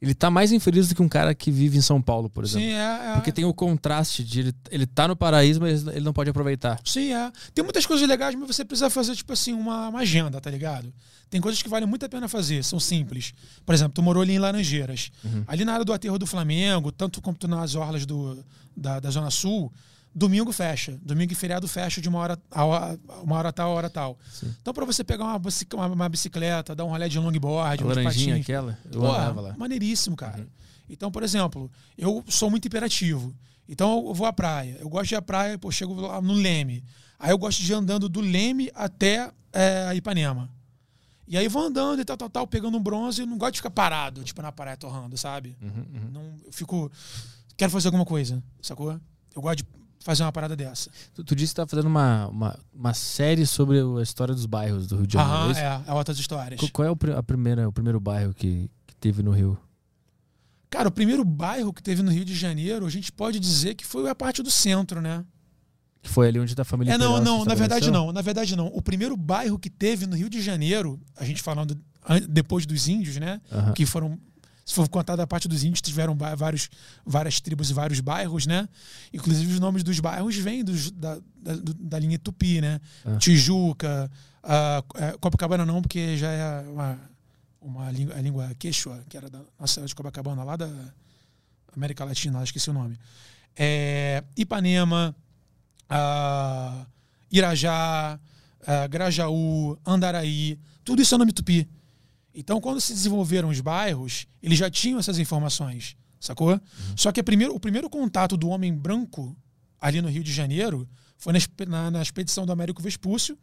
Ele 0.01 0.15
tá 0.15 0.31
mais 0.31 0.51
infeliz 0.51 0.89
do 0.89 0.95
que 0.95 1.03
um 1.03 1.09
cara 1.09 1.35
que 1.35 1.51
vive 1.51 1.77
em 1.77 1.83
São 1.83 2.01
Paulo, 2.01 2.31
por 2.31 2.43
exemplo. 2.43 2.67
Sim, 2.67 2.73
é. 2.73 3.11
é. 3.11 3.13
Porque 3.15 3.31
tem 3.31 3.45
o 3.45 3.53
contraste 3.53 4.25
de 4.25 4.41
ele, 4.41 4.55
ele 4.71 4.87
tá 4.87 5.07
no 5.07 5.15
paraíso, 5.15 5.61
mas 5.61 5.87
ele 5.87 6.01
não 6.01 6.13
pode 6.13 6.31
aproveitar. 6.31 6.81
Sim, 6.85 7.13
é. 7.13 7.31
Tem 7.55 7.63
muitas 7.63 7.85
coisas 7.85 8.09
legais, 8.09 8.35
mas 8.35 8.47
você 8.47 8.65
precisa 8.65 8.89
fazer, 8.89 9.15
tipo 9.15 9.33
assim, 9.33 9.53
uma, 9.53 9.91
uma 9.91 10.01
agenda, 10.01 10.41
tá 10.41 10.51
ligado? 10.51 10.91
Tem 11.29 11.39
coisas 11.39 11.63
que 11.63 11.69
valem 11.69 11.87
muito 11.87 12.05
a 12.07 12.09
pena 12.09 12.29
fazer, 12.29 12.65
são 12.65 12.81
simples. 12.81 13.35
Por 13.65 13.75
exemplo, 13.75 13.93
tu 13.93 14.03
morou 14.03 14.23
ali 14.23 14.33
em 14.33 14.39
Laranjeiras. 14.39 15.13
Ali 15.47 15.65
na 15.65 15.75
área 15.75 15.85
do 15.85 15.93
aterro 15.93 16.19
do 16.19 16.27
Flamengo, 16.27 16.91
tanto 16.91 17.21
quanto 17.21 17.47
nas 17.47 17.75
orlas 17.75 18.07
do, 18.07 18.43
da, 18.75 18.99
da 18.99 19.11
Zona 19.11 19.31
Sul, 19.31 19.71
domingo 20.15 20.53
fecha. 20.53 20.99
Domingo 21.03 21.33
e 21.33 21.35
feriado 21.37 21.67
fecha 21.69 22.01
de 22.01 22.09
uma 22.09 22.19
hora, 22.19 22.39
a 22.51 22.65
hora- 22.65 23.01
uma 23.23 23.37
hora 23.37 23.53
tal, 23.53 23.71
hora 23.73 23.89
tal. 23.91 24.19
Então, 24.61 24.73
pra 24.75 24.85
você 24.85 25.05
pegar 25.05 25.25
uma, 25.25 25.41
uma, 25.75 25.87
uma 25.87 26.09
bicicleta, 26.09 26.75
dar 26.75 26.85
um 26.85 26.89
rolê 26.89 27.09
de 27.09 27.19
longboard, 27.19 27.83
A 27.83 27.87
um 27.87 27.89
de 27.91 27.95
laranjinha 27.97 28.35
patins, 28.35 28.45
aquela, 28.45 28.79
eu 28.93 29.01
Pô, 29.01 29.07
lá. 29.07 29.55
maneiríssimo, 29.57 30.17
cara. 30.17 30.47
Então, 30.89 31.11
por 31.11 31.23
exemplo, 31.23 31.71
eu 31.97 32.25
sou 32.29 32.51
muito 32.51 32.67
imperativo. 32.67 33.35
Então 33.69 34.05
eu 34.09 34.15
vou 34.15 34.27
à 34.27 34.33
praia. 34.33 34.77
Eu 34.81 34.89
gosto 34.89 35.09
de 35.09 35.15
ir 35.15 35.19
à 35.19 35.23
praia, 35.23 35.57
pô, 35.57 35.71
chego 35.71 35.95
lá 35.95 36.21
no 36.21 36.33
Leme. 36.33 36.83
Aí 37.19 37.31
eu 37.31 37.39
gosto 37.39 37.63
de 37.63 37.71
ir 37.71 37.75
andando 37.75 38.09
do 38.09 38.21
Leme 38.21 38.69
até 38.75 39.31
é, 39.53 39.95
Ipanema. 39.95 40.51
E 41.29 41.37
aí 41.39 41.47
vou 41.47 41.63
andando 41.63 42.01
e 42.01 42.05
tal, 42.05 42.17
tal, 42.17 42.29
tal, 42.29 42.47
pegando 42.49 42.77
um 42.77 42.83
bronze. 42.83 43.21
Eu 43.21 43.27
não 43.29 43.39
gosto 43.39 43.53
de 43.53 43.59
ficar 43.61 43.71
parado, 43.71 44.25
tipo, 44.25 44.43
na 44.43 44.51
praia 44.51 44.77
torrando, 44.77 45.17
sabe? 45.17 45.57
Uhum, 45.63 46.11
Não, 46.13 46.23
eu 46.45 46.53
fico. 46.53 46.91
Quero 47.57 47.71
fazer 47.71 47.87
alguma 47.87 48.05
coisa, 48.05 48.43
sacou? 48.61 48.99
Eu 49.37 49.41
gosto 49.43 49.59
de 49.59 49.65
fazer 50.03 50.23
uma 50.23 50.33
parada 50.33 50.57
dessa. 50.57 50.91
Tu, 51.15 51.23
tu 51.25 51.37
disse 51.37 51.53
que 51.53 51.57
tá 51.57 51.67
fazendo 51.67 51.87
uma, 51.87 52.27
uma, 52.29 52.59
uma 52.75 52.95
série 52.95 53.47
sobre 53.47 53.79
a 53.81 54.03
história 54.03 54.35
dos 54.35 54.47
bairros 54.47 54.87
do 54.87 54.97
Rio 54.97 55.07
de 55.07 55.13
Janeiro. 55.15 55.37
é 55.37 55.43
Aham, 55.43 55.51
isso? 55.53 55.61
é, 55.61 55.91
é 55.91 55.95
outras 55.95 56.19
histórias. 56.19 56.61
Qu- 56.61 56.71
Qual 56.73 56.87
é 56.89 56.91
o, 56.91 56.97
a 57.17 57.23
primeira, 57.23 57.69
o 57.69 57.73
primeiro 57.73 58.01
bairro 58.01 58.33
que, 58.35 58.71
que 58.87 58.95
teve 58.97 59.23
no 59.23 59.31
Rio? 59.31 59.59
Cara, 60.69 60.89
o 60.89 60.93
primeiro 60.93 61.25
bairro 61.25 61.73
que 61.73 61.83
teve 61.83 62.03
no 62.03 62.11
Rio 62.13 62.25
de 62.25 62.35
Janeiro, 62.35 62.87
a 62.87 62.91
gente 62.91 63.11
pode 63.11 63.41
dizer 63.41 63.75
que 63.75 63.85
foi 63.85 64.09
a 64.09 64.15
parte 64.15 64.43
do 64.43 64.51
centro, 64.51 65.01
né? 65.01 65.25
Que 66.03 66.09
foi 66.09 66.29
ali 66.29 66.39
onde 66.41 66.55
da 66.55 66.65
família 66.65 66.95
É, 66.95 66.99
não, 66.99 67.21
não, 67.21 67.45
na 67.45 67.55
verdade 67.55 67.91
não, 67.91 68.13
na 68.13 68.23
verdade 68.23 68.57
não. 68.57 68.69
O 68.69 68.81
primeiro 68.81 69.17
bairro 69.17 69.59
que 69.59 69.69
teve 69.69 70.07
no 70.07 70.17
Rio 70.17 70.31
de 70.31 70.41
Janeiro, 70.41 70.99
a 71.17 71.25
gente 71.25 71.43
falando 71.43 71.77
an- 72.09 72.21
depois 72.29 72.65
dos 72.65 72.89
índios, 72.89 73.17
né? 73.17 73.41
Aham. 73.53 73.73
Que 73.75 73.85
foram, 73.85 74.19
se 74.71 74.75
for 74.77 74.89
contar 74.89 75.17
da 75.17 75.27
parte 75.27 75.49
dos 75.49 75.65
índios, 75.65 75.81
tiveram 75.81 76.17
vários, 76.37 76.71
várias 77.05 77.41
tribos 77.41 77.71
e 77.71 77.75
vários 77.75 77.99
bairros, 77.99 78.47
né? 78.47 78.69
Inclusive 79.13 79.55
os 79.55 79.59
nomes 79.59 79.83
dos 79.83 79.99
bairros 79.99 80.37
vêm 80.37 80.63
dos, 80.63 80.93
da, 80.93 81.17
da, 81.43 81.55
da 81.77 81.99
linha 81.99 82.17
Tupi, 82.21 82.61
né? 82.61 82.81
Ah. 83.05 83.17
Tijuca, 83.17 84.09
ah, 84.45 84.85
é, 84.95 85.13
Copacabana 85.19 85.67
não, 85.67 85.83
porque 85.83 86.17
já 86.17 86.31
é 86.31 86.69
uma, 86.69 87.01
uma 87.61 87.91
língua, 87.91 88.15
a 88.15 88.21
língua 88.21 88.55
quechua, 88.61 89.03
que 89.09 89.17
era 89.17 89.29
da 89.29 89.41
nossa 89.59 89.85
de 89.85 89.93
Copacabana, 89.93 90.45
lá 90.45 90.55
da 90.55 90.71
América 91.75 92.05
Latina, 92.05 92.41
esqueci 92.45 92.71
o 92.71 92.73
nome. 92.73 92.97
É, 93.57 94.23
Ipanema, 94.37 95.17
ah, 95.89 96.87
Irajá, 97.29 98.21
ah, 98.65 98.87
Grajaú, 98.87 99.77
Andaraí, 99.85 100.57
tudo 100.85 101.03
isso 101.03 101.13
é 101.13 101.19
nome 101.19 101.33
tupi. 101.33 101.69
Então, 102.35 102.61
quando 102.61 102.81
se 102.81 102.93
desenvolveram 102.93 103.49
os 103.49 103.61
bairros, 103.61 104.27
eles 104.43 104.59
já 104.59 104.71
tinham 104.71 104.99
essas 104.99 105.19
informações, 105.19 105.97
sacou? 106.21 106.61
Só 106.97 107.11
que 107.13 107.23
primeiro, 107.23 107.55
o 107.55 107.61
primeiro 107.61 107.91
contato 107.91 108.37
do 108.37 108.49
homem 108.49 108.73
branco 108.73 109.37
ali 109.81 110.01
no 110.01 110.09
Rio 110.09 110.23
de 110.23 110.33
Janeiro 110.33 110.89
foi 111.19 111.33
na, 111.67 111.91
na- 111.91 112.03
expedição 112.03 112.47
do 112.47 112.53
Américo 112.53 112.81
Vespúcio, 112.83 113.37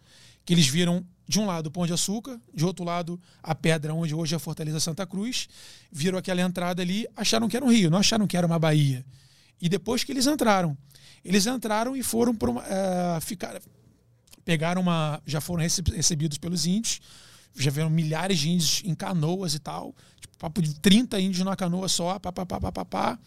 que 0.46 0.54
eles 0.54 0.68
viram 0.68 1.06
de 1.28 1.40
um 1.40 1.46
lado 1.46 1.68
o 1.68 1.72
Pão 1.72 1.86
de 1.86 1.92
Açúcar, 1.94 2.40
de 2.54 2.64
outro 2.66 2.86
lado 2.86 3.20
a 3.44 3.54
pedra 3.54 3.94
onde 3.94 4.16
hoje 4.16 4.34
é 4.34 4.38
a 4.38 4.40
Fortaleza 4.40 4.80
Santa 4.80 5.06
Cruz, 5.06 5.48
viram 5.92 6.18
aquela 6.18 6.42
entrada 6.42 6.82
ali, 6.82 7.06
acharam 7.16 7.50
que 7.50 7.58
era 7.58 7.66
um 7.66 7.70
rio, 7.72 7.90
não 7.90 7.98
acharam 8.00 8.26
que 8.26 8.38
era 8.38 8.48
uma 8.48 8.58
baía. 8.58 9.06
E 9.62 9.68
depois 9.68 10.04
que 10.04 10.12
eles 10.14 10.26
entraram, 10.26 10.78
eles 11.26 11.46
entraram 11.46 11.96
e 11.96 12.02
foram 12.02 12.34
para 12.34 12.50
uma, 12.50 12.64
eh, 12.66 13.20
ficar, 13.22 13.60
pegaram 14.46 14.82
uma, 14.82 15.22
já 15.26 15.42
foram 15.42 15.62
receb- 15.62 15.90
recebidos 15.94 16.38
pelos 16.38 16.66
índios, 16.66 17.00
já 17.58 17.72
vieram 17.72 17.90
milhares 17.90 18.40
de 18.40 18.50
índios 18.50 18.82
em 18.86 18.94
canoas 18.96 19.54
e 19.56 19.60
tal, 19.60 19.96
tipo, 20.20 20.38
papo 20.38 20.62
de 20.62 20.74
30 20.76 21.20
índios 21.20 21.40
numa 21.44 21.56
canoa 21.56 21.88
só, 21.88 22.18
pá, 22.20 22.32
pá, 22.32 22.46
pá, 22.46 22.60
pá, 22.60 22.72
pá, 22.72 22.86
pá. 22.86 23.20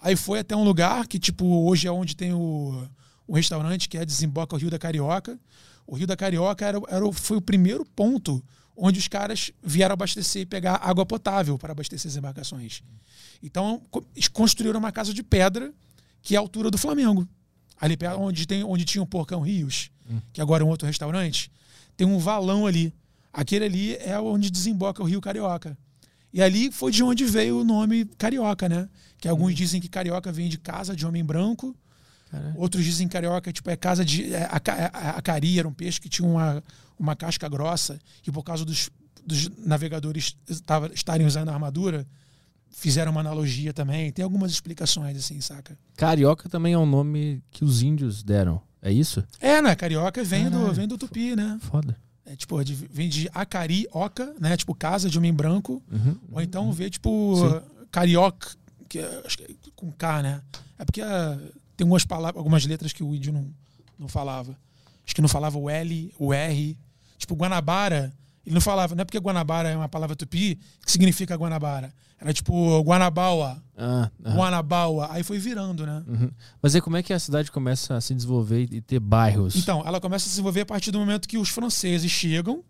Aí 0.00 0.16
foi 0.16 0.38
até 0.40 0.56
um 0.56 0.64
lugar 0.64 1.06
que, 1.06 1.18
tipo, 1.18 1.44
hoje 1.66 1.86
é 1.86 1.92
onde 1.92 2.16
tem 2.16 2.32
o, 2.32 2.86
o 3.26 3.34
restaurante, 3.34 3.88
que 3.88 3.96
é 3.98 4.04
Desemboca 4.04 4.54
o 4.56 4.58
Rio 4.58 4.70
da 4.70 4.78
Carioca. 4.78 5.38
O 5.86 5.94
Rio 5.96 6.06
da 6.06 6.16
Carioca 6.16 6.64
era, 6.66 6.80
era, 6.88 7.06
o- 7.06 7.12
foi 7.12 7.36
o 7.36 7.40
primeiro 7.40 7.84
ponto 7.84 8.42
onde 8.76 8.98
os 8.98 9.06
caras 9.06 9.50
vieram 9.62 9.92
abastecer 9.92 10.42
e 10.42 10.46
pegar 10.46 10.76
água 10.82 11.04
potável 11.04 11.58
para 11.58 11.72
abastecer 11.72 12.10
as 12.10 12.16
embarcações. 12.16 12.82
Então, 13.42 13.82
eles 14.14 14.28
construíram 14.28 14.78
uma 14.78 14.90
casa 14.92 15.12
de 15.12 15.22
pedra 15.22 15.72
que 16.22 16.34
é 16.34 16.38
a 16.38 16.40
altura 16.40 16.70
do 16.70 16.78
Flamengo. 16.78 17.28
ali 17.80 17.96
perto, 17.96 18.20
onde, 18.20 18.46
tem, 18.46 18.62
onde 18.64 18.84
tinha 18.84 19.02
o 19.02 19.06
Porcão 19.06 19.40
Rios, 19.40 19.90
que 20.32 20.40
agora 20.40 20.62
é 20.62 20.66
um 20.66 20.68
outro 20.68 20.86
restaurante, 20.86 21.50
tem 21.96 22.06
um 22.06 22.18
valão 22.18 22.66
ali. 22.66 22.94
Aquele 23.32 23.64
ali 23.64 23.96
é 23.96 24.18
onde 24.20 24.50
desemboca 24.50 25.02
o 25.02 25.06
Rio 25.06 25.20
Carioca. 25.20 25.76
E 26.32 26.40
ali 26.42 26.70
foi 26.72 26.90
de 26.92 27.02
onde 27.02 27.24
veio 27.24 27.60
o 27.60 27.64
nome 27.64 28.04
Carioca, 28.18 28.68
né? 28.68 28.88
Que 29.18 29.28
alguns 29.28 29.54
dizem 29.54 29.80
que 29.80 29.88
Carioca 29.88 30.32
vem 30.32 30.48
de 30.48 30.58
casa 30.58 30.94
de 30.96 31.06
homem 31.06 31.24
branco, 31.24 31.74
Cara, 32.30 32.54
outros 32.56 32.82
dizem 32.84 33.06
que 33.06 33.12
Carioca 33.12 33.52
tipo, 33.52 33.68
é 33.68 33.76
casa 33.76 34.04
de. 34.04 34.32
É, 34.32 34.44
a, 34.44 34.56
a, 34.56 35.10
a 35.18 35.22
cari 35.22 35.58
era 35.58 35.68
um 35.68 35.72
peixe 35.72 36.00
que 36.00 36.08
tinha 36.08 36.26
uma, 36.26 36.62
uma 36.98 37.14
casca 37.14 37.46
grossa, 37.48 37.98
e 38.26 38.32
por 38.32 38.42
causa 38.42 38.64
dos, 38.64 38.88
dos 39.24 39.48
navegadores 39.58 40.34
estava- 40.48 40.90
estarem 40.94 41.26
usando 41.26 41.50
a 41.50 41.52
armadura, 41.52 42.06
fizeram 42.70 43.12
uma 43.12 43.20
analogia 43.20 43.72
também. 43.74 44.10
Tem 44.10 44.22
algumas 44.24 44.50
explicações, 44.50 45.16
assim, 45.18 45.40
saca? 45.42 45.78
Carioca 45.94 46.48
também 46.48 46.72
é 46.72 46.78
um 46.78 46.86
nome 46.86 47.42
que 47.50 47.64
os 47.64 47.82
índios 47.82 48.22
deram. 48.22 48.60
É 48.80 48.90
isso? 48.90 49.22
É, 49.38 49.60
né? 49.60 49.76
Carioca 49.76 50.24
vem 50.24 50.44
do, 50.46 50.52
Caralho. 50.56 50.72
vem 50.72 50.88
do 50.88 50.96
tupi, 50.98 51.36
né? 51.36 51.58
Foda. 51.60 51.96
É, 52.24 52.36
tipo, 52.36 52.62
de- 52.64 52.74
vem 52.74 53.08
de 53.08 53.28
acari, 53.34 53.86
oca, 53.92 54.34
né? 54.38 54.56
Tipo, 54.56 54.74
casa 54.74 55.10
de 55.10 55.18
homem 55.18 55.32
branco. 55.32 55.82
Uhum. 55.90 56.16
Ou 56.30 56.40
então 56.40 56.72
vê, 56.72 56.88
tipo, 56.88 57.34
Sim. 57.36 57.60
carioca, 57.90 58.48
que 58.88 58.98
é, 59.00 59.22
acho 59.26 59.36
que 59.38 59.44
é 59.44 59.48
com 59.74 59.90
K, 59.90 60.22
né? 60.22 60.42
É 60.78 60.84
porque 60.84 61.00
ah, 61.00 61.36
tem 61.76 61.84
algumas 61.84 62.04
palavras, 62.04 62.38
algumas 62.38 62.64
letras 62.64 62.92
que 62.92 63.02
o 63.02 63.14
índio 63.14 63.32
não, 63.32 63.46
não 63.98 64.08
falava. 64.08 64.56
Acho 65.04 65.14
que 65.14 65.20
não 65.20 65.28
falava 65.28 65.58
o 65.58 65.68
L, 65.68 66.14
o 66.18 66.32
R. 66.32 66.78
Tipo, 67.18 67.34
Guanabara, 67.34 68.12
ele 68.44 68.54
não 68.54 68.60
falava, 68.60 68.94
não 68.94 69.02
é 69.02 69.04
porque 69.04 69.18
Guanabara 69.18 69.68
é 69.70 69.76
uma 69.76 69.88
palavra 69.88 70.16
tupi 70.16 70.58
que 70.84 70.90
significa 70.92 71.34
Guanabara. 71.36 71.92
Era 72.20 72.32
tipo 72.32 72.80
Guanabaua, 72.82 73.62
Ah, 73.76 74.08
aham. 74.24 74.36
Guanabaua. 74.36 75.08
Aí 75.10 75.22
foi 75.24 75.38
virando, 75.38 75.84
né? 75.84 76.04
Uhum. 76.06 76.30
Mas 76.60 76.74
aí 76.74 76.80
como 76.80 76.96
é 76.96 77.02
que 77.02 77.12
a 77.12 77.18
cidade 77.18 77.50
começa 77.50 77.96
a 77.96 78.00
se 78.00 78.14
desenvolver 78.14 78.68
e 78.72 78.80
ter 78.80 79.00
bairros? 79.00 79.56
Então, 79.56 79.82
ela 79.84 80.00
começa 80.00 80.24
a 80.24 80.26
se 80.26 80.30
desenvolver 80.30 80.60
a 80.60 80.66
partir 80.66 80.90
do 80.92 80.98
momento 81.00 81.28
que 81.28 81.36
os 81.36 81.48
franceses 81.48 82.10
chegam, 82.10 82.62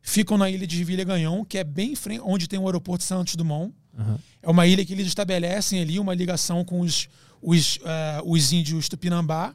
ficam 0.00 0.38
na 0.38 0.48
ilha 0.48 0.66
de 0.66 0.82
Villa-Gagnon, 0.84 1.44
que 1.44 1.58
é 1.58 1.64
bem 1.64 1.92
em 1.92 1.96
frente, 1.96 2.22
onde 2.24 2.48
tem 2.48 2.58
o 2.58 2.64
aeroporto 2.66 3.04
Santos 3.04 3.34
Dumont. 3.36 3.74
Aham. 3.98 4.18
É 4.42 4.50
uma 4.50 4.66
ilha 4.66 4.84
que 4.84 4.92
eles 4.94 5.06
estabelecem 5.06 5.80
ali 5.82 5.98
uma 5.98 6.14
ligação 6.14 6.64
com 6.64 6.80
os, 6.80 7.08
os, 7.42 7.78
eh, 7.84 8.20
os 8.24 8.52
índios 8.52 8.88
tupinambá. 8.88 9.54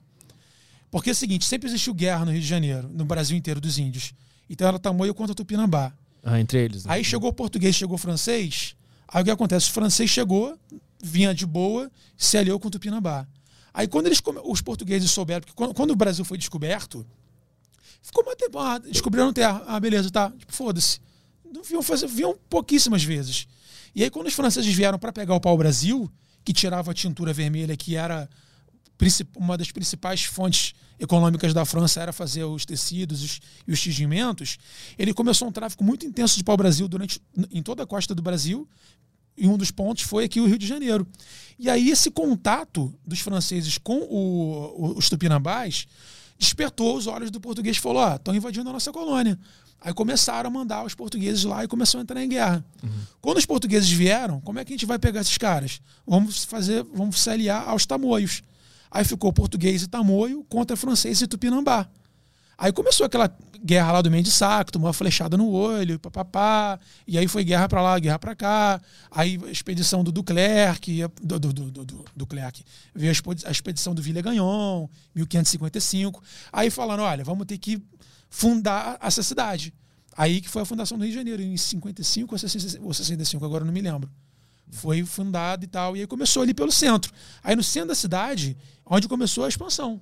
Porque 0.92 1.10
é 1.10 1.14
o 1.14 1.16
seguinte, 1.16 1.46
sempre 1.46 1.68
existiu 1.70 1.94
guerra 1.94 2.26
no 2.26 2.32
Rio 2.32 2.42
de 2.42 2.48
Janeiro, 2.48 2.90
no 2.92 3.06
Brasil 3.06 3.38
inteiro 3.38 3.60
dos 3.62 3.78
índios. 3.78 4.14
Então 4.50 4.68
era 4.68 4.80
tamoio 4.80 5.14
contra 5.14 5.36
tupinambá. 5.36 5.94
Ah, 6.24 6.40
entre 6.40 6.60
eles. 6.64 6.86
né? 6.86 6.94
Aí 6.94 7.04
chegou 7.04 7.30
o 7.30 7.34
português, 7.34 7.76
chegou 7.76 7.96
o 7.96 7.98
francês. 7.98 8.76
Aí 9.08 9.22
o 9.22 9.26
que 9.26 9.32
acontece? 9.32 9.70
O 9.70 9.74
francês 9.74 10.10
chegou, 10.10 10.58
vinha 11.02 11.34
de 11.34 11.46
boa, 11.46 11.92
se 12.18 12.38
aliou 12.38 12.60
com 12.60 12.68
o 12.68 12.72
Tupinambá. 12.72 13.26
Aí 13.74 13.88
quando 13.88 14.08
eles 14.08 14.22
os 14.44 14.62
portugueses 14.62 15.10
souberam, 15.12 15.42
porque 15.42 15.54
quando, 15.56 15.74
quando 15.74 15.92
o 15.92 15.96
Brasil 15.96 16.24
foi 16.26 16.38
descoberto, 16.38 17.06
ficou 18.02 18.24
uma 18.24 18.36
tempo, 18.36 18.60
ah, 18.60 18.78
descobriram 18.78 19.32
terra, 19.34 19.64
ah, 19.68 19.80
beleza, 19.80 20.12
tá, 20.12 20.32
tipo, 20.32 20.54
foda-se. 20.54 21.00
Não 21.52 21.64
Viam, 21.64 21.82
fazer, 21.82 22.08
viam 22.08 22.38
pouquíssimas 22.50 23.04
vezes. 23.04 23.48
E 23.96 24.04
aí 24.04 24.10
quando 24.10 24.28
os 24.28 24.34
franceses 24.34 24.72
vieram 24.74 25.00
para 25.00 25.12
pegar 25.12 25.34
o 25.34 25.40
pau-brasil, 25.40 26.12
que 26.44 26.54
tirava 26.54 26.92
a 26.92 26.94
tintura 26.94 27.34
vermelha, 27.34 27.76
que 27.76 27.96
era 27.96 28.30
uma 29.36 29.58
das 29.58 29.72
principais 29.72 30.24
fontes 30.24 30.74
econômicas 31.00 31.54
da 31.54 31.64
França 31.64 32.02
era 32.02 32.12
fazer 32.12 32.44
os 32.44 32.66
tecidos 32.66 33.24
os- 33.24 33.40
e 33.68 33.72
os 33.72 33.80
tingimentos, 33.82 34.58
ele 34.98 35.14
começou 35.14 35.48
um 35.48 35.52
tráfico 35.52 35.84
muito 35.84 36.06
intenso 36.06 36.36
de 36.38 36.44
pau-brasil 36.44 36.88
durante 36.88 37.22
em 37.52 37.64
toda 37.64 37.84
a 37.84 37.88
costa 37.88 38.14
do 38.14 38.22
Brasil, 38.22 38.68
e 39.38 39.48
um 39.48 39.56
dos 39.58 39.72
pontos 39.72 40.04
foi 40.04 40.26
aqui 40.26 40.42
o 40.42 40.46
Rio 40.46 40.58
de 40.58 40.68
Janeiro. 40.68 41.08
E 41.58 41.70
aí 41.70 41.90
esse 41.90 42.12
contato 42.12 42.94
dos 43.06 43.20
franceses 43.22 43.78
com 43.78 44.00
o- 44.00 44.94
os 44.98 45.10
tupinambás 45.10 45.88
despertou 46.38 46.98
os 46.98 47.08
olhos 47.08 47.32
do 47.32 47.40
português 47.40 47.78
e 47.78 47.80
falou: 47.80 48.02
ó, 48.02 48.16
estão 48.16 48.36
invadindo 48.36 48.70
a 48.70 48.74
nossa 48.74 48.92
colônia. 48.92 49.40
Aí 49.82 49.94
começaram 49.94 50.50
a 50.50 50.52
mandar 50.52 50.84
os 50.84 50.94
portugueses 50.94 51.46
lá 51.46 51.64
e 51.64 51.68
começou 51.70 52.00
a 52.00 52.02
entrar 52.04 52.22
em 52.22 52.28
guerra. 52.28 52.66
Quando 53.22 53.38
os 53.38 53.46
portugueses 53.46 53.90
vieram, 53.90 54.42
como 54.42 54.60
é 54.60 54.66
que 54.66 54.74
a 54.74 54.76
gente 54.76 54.86
vai 54.86 55.00
pegar 55.00 55.22
esses 55.22 55.38
caras? 55.38 55.80
Vamos 56.06 56.44
fazer, 56.44 56.84
vamos 56.94 57.22
se 57.22 57.30
aliar 57.30 57.66
aos 57.70 57.86
tamoios. 57.86 58.44
Aí 58.92 59.06
ficou 59.06 59.32
português 59.32 59.84
e 59.84 59.88
tamoio 59.88 60.44
contra 60.50 60.76
francês 60.76 61.22
e 61.22 61.28
tupinambá. 61.28 61.88
Aí 62.58 62.74
começou 62.74 63.06
aquela 63.06 63.34
guerra 63.64 63.94
lá 63.94 64.02
do 64.02 64.12
meio 64.12 64.24
de 64.24 64.32
saco, 64.32 64.72
tomou 64.72 64.88
uma 64.88 64.94
flechada 64.94 65.38
no 65.38 65.50
olho, 65.50 66.00
papapá. 66.00 66.80
E 67.08 67.18
aí 67.18 67.28
foi 67.28 67.44
guerra 67.44 67.70
pra 67.70 67.82
lá, 67.82 67.98
guerra 68.00 68.20
pra 68.20 68.36
cá. 68.36 68.82
Aí 69.10 69.40
a 69.46 69.52
expedição 69.52 70.04
do 70.04 70.12
Duclerc, 70.12 71.08
do, 71.22 71.40
do, 71.40 71.54
do, 71.54 71.86
do, 71.86 72.06
Duclerc. 72.16 72.64
Veio 72.94 73.14
a 73.46 73.52
expedição 73.52 73.96
do 73.96 74.02
Villa-Gagnon, 74.02 74.88
1555. 75.16 76.22
Aí 76.52 76.70
falando, 76.70 77.02
olha, 77.02 77.24
vamos 77.24 77.46
ter 77.46 77.58
que 77.58 77.82
fundar 78.30 78.98
essa 79.02 79.24
cidade. 79.24 79.74
Aí 80.18 80.42
que 80.42 80.50
foi 80.50 80.64
a 80.64 80.66
fundação 80.66 80.98
do 80.98 81.04
Rio 81.06 81.12
de 81.12 81.18
Janeiro, 81.18 81.42
em 81.42 81.56
55 81.56 82.36
ou 82.36 82.40
60 82.40 82.84
ou 82.84 82.94
65, 82.94 83.46
agora 83.46 83.64
não 83.64 83.72
me 83.72 83.82
lembro. 83.82 84.10
Foi 84.70 85.04
fundado 85.04 85.64
e 85.66 85.68
tal. 85.68 85.98
E 85.98 86.02
aí 86.02 86.08
começou 86.08 86.44
ali 86.44 86.54
pelo 86.54 86.72
centro. 86.72 87.12
Aí 87.44 87.56
no 87.56 87.64
centro 87.64 87.90
da 87.90 87.96
cidade, 87.96 88.56
onde 88.86 89.08
começou 89.08 89.46
a 89.46 89.50
expansão. 89.50 90.02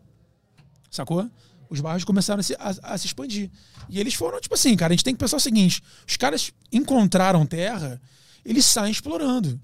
Sacou? 0.92 1.30
Os 1.70 1.82
bairros 1.82 2.04
começaram 2.04 2.40
a 2.40 2.44
se, 2.44 2.54
a- 2.56 2.76
a 2.94 2.98
se 2.98 3.08
expandir. 3.08 3.50
E 3.90 4.00
eles 4.00 4.14
foram, 4.14 4.40
tipo 4.40 4.56
assim, 4.56 4.76
cara, 4.76 4.94
a 4.94 4.96
gente 4.96 5.04
tem 5.04 5.14
que 5.14 5.20
pensar 5.20 5.38
o 5.38 5.40
seguinte: 5.40 5.82
os 6.08 6.16
caras 6.18 6.52
encontraram 6.72 7.46
terra, 7.46 8.02
eles 8.46 8.66
saem 8.66 8.92
explorando. 8.92 9.60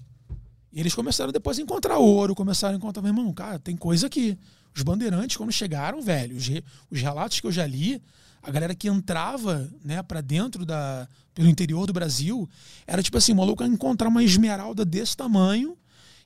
E 0.72 0.80
eles 0.80 0.94
começaram 0.94 1.32
depois 1.32 1.58
a 1.58 1.62
encontrar 1.62 1.98
ouro, 1.98 2.34
começaram 2.34 2.74
a 2.74 2.76
encontrar, 2.76 3.00
meu 3.00 3.10
irmão, 3.10 3.32
cara, 3.32 3.58
tem 3.58 3.76
coisa 3.76 4.06
aqui. 4.06 4.36
Os 4.76 4.82
bandeirantes, 4.82 5.36
quando 5.36 5.52
chegaram, 5.52 6.02
velho, 6.02 6.36
os, 6.36 6.48
re- 6.48 6.64
os 6.90 7.00
relatos 7.00 7.38
que 7.40 7.46
eu 7.46 7.52
já 7.52 7.64
li, 7.66 8.02
a 8.44 8.50
galera 8.50 8.74
que 8.74 8.88
entrava, 8.88 9.70
né, 9.84 10.02
para 10.02 10.20
dentro 10.20 10.64
da. 10.64 11.08
pelo 11.34 11.48
interior 11.48 11.86
do 11.86 11.92
Brasil, 11.92 12.48
era 12.86 13.02
tipo 13.02 13.16
assim, 13.16 13.32
o 13.32 13.36
maluco 13.36 13.64
encontrar 13.64 14.08
uma 14.08 14.22
esmeralda 14.22 14.84
desse 14.84 15.16
tamanho 15.16 15.76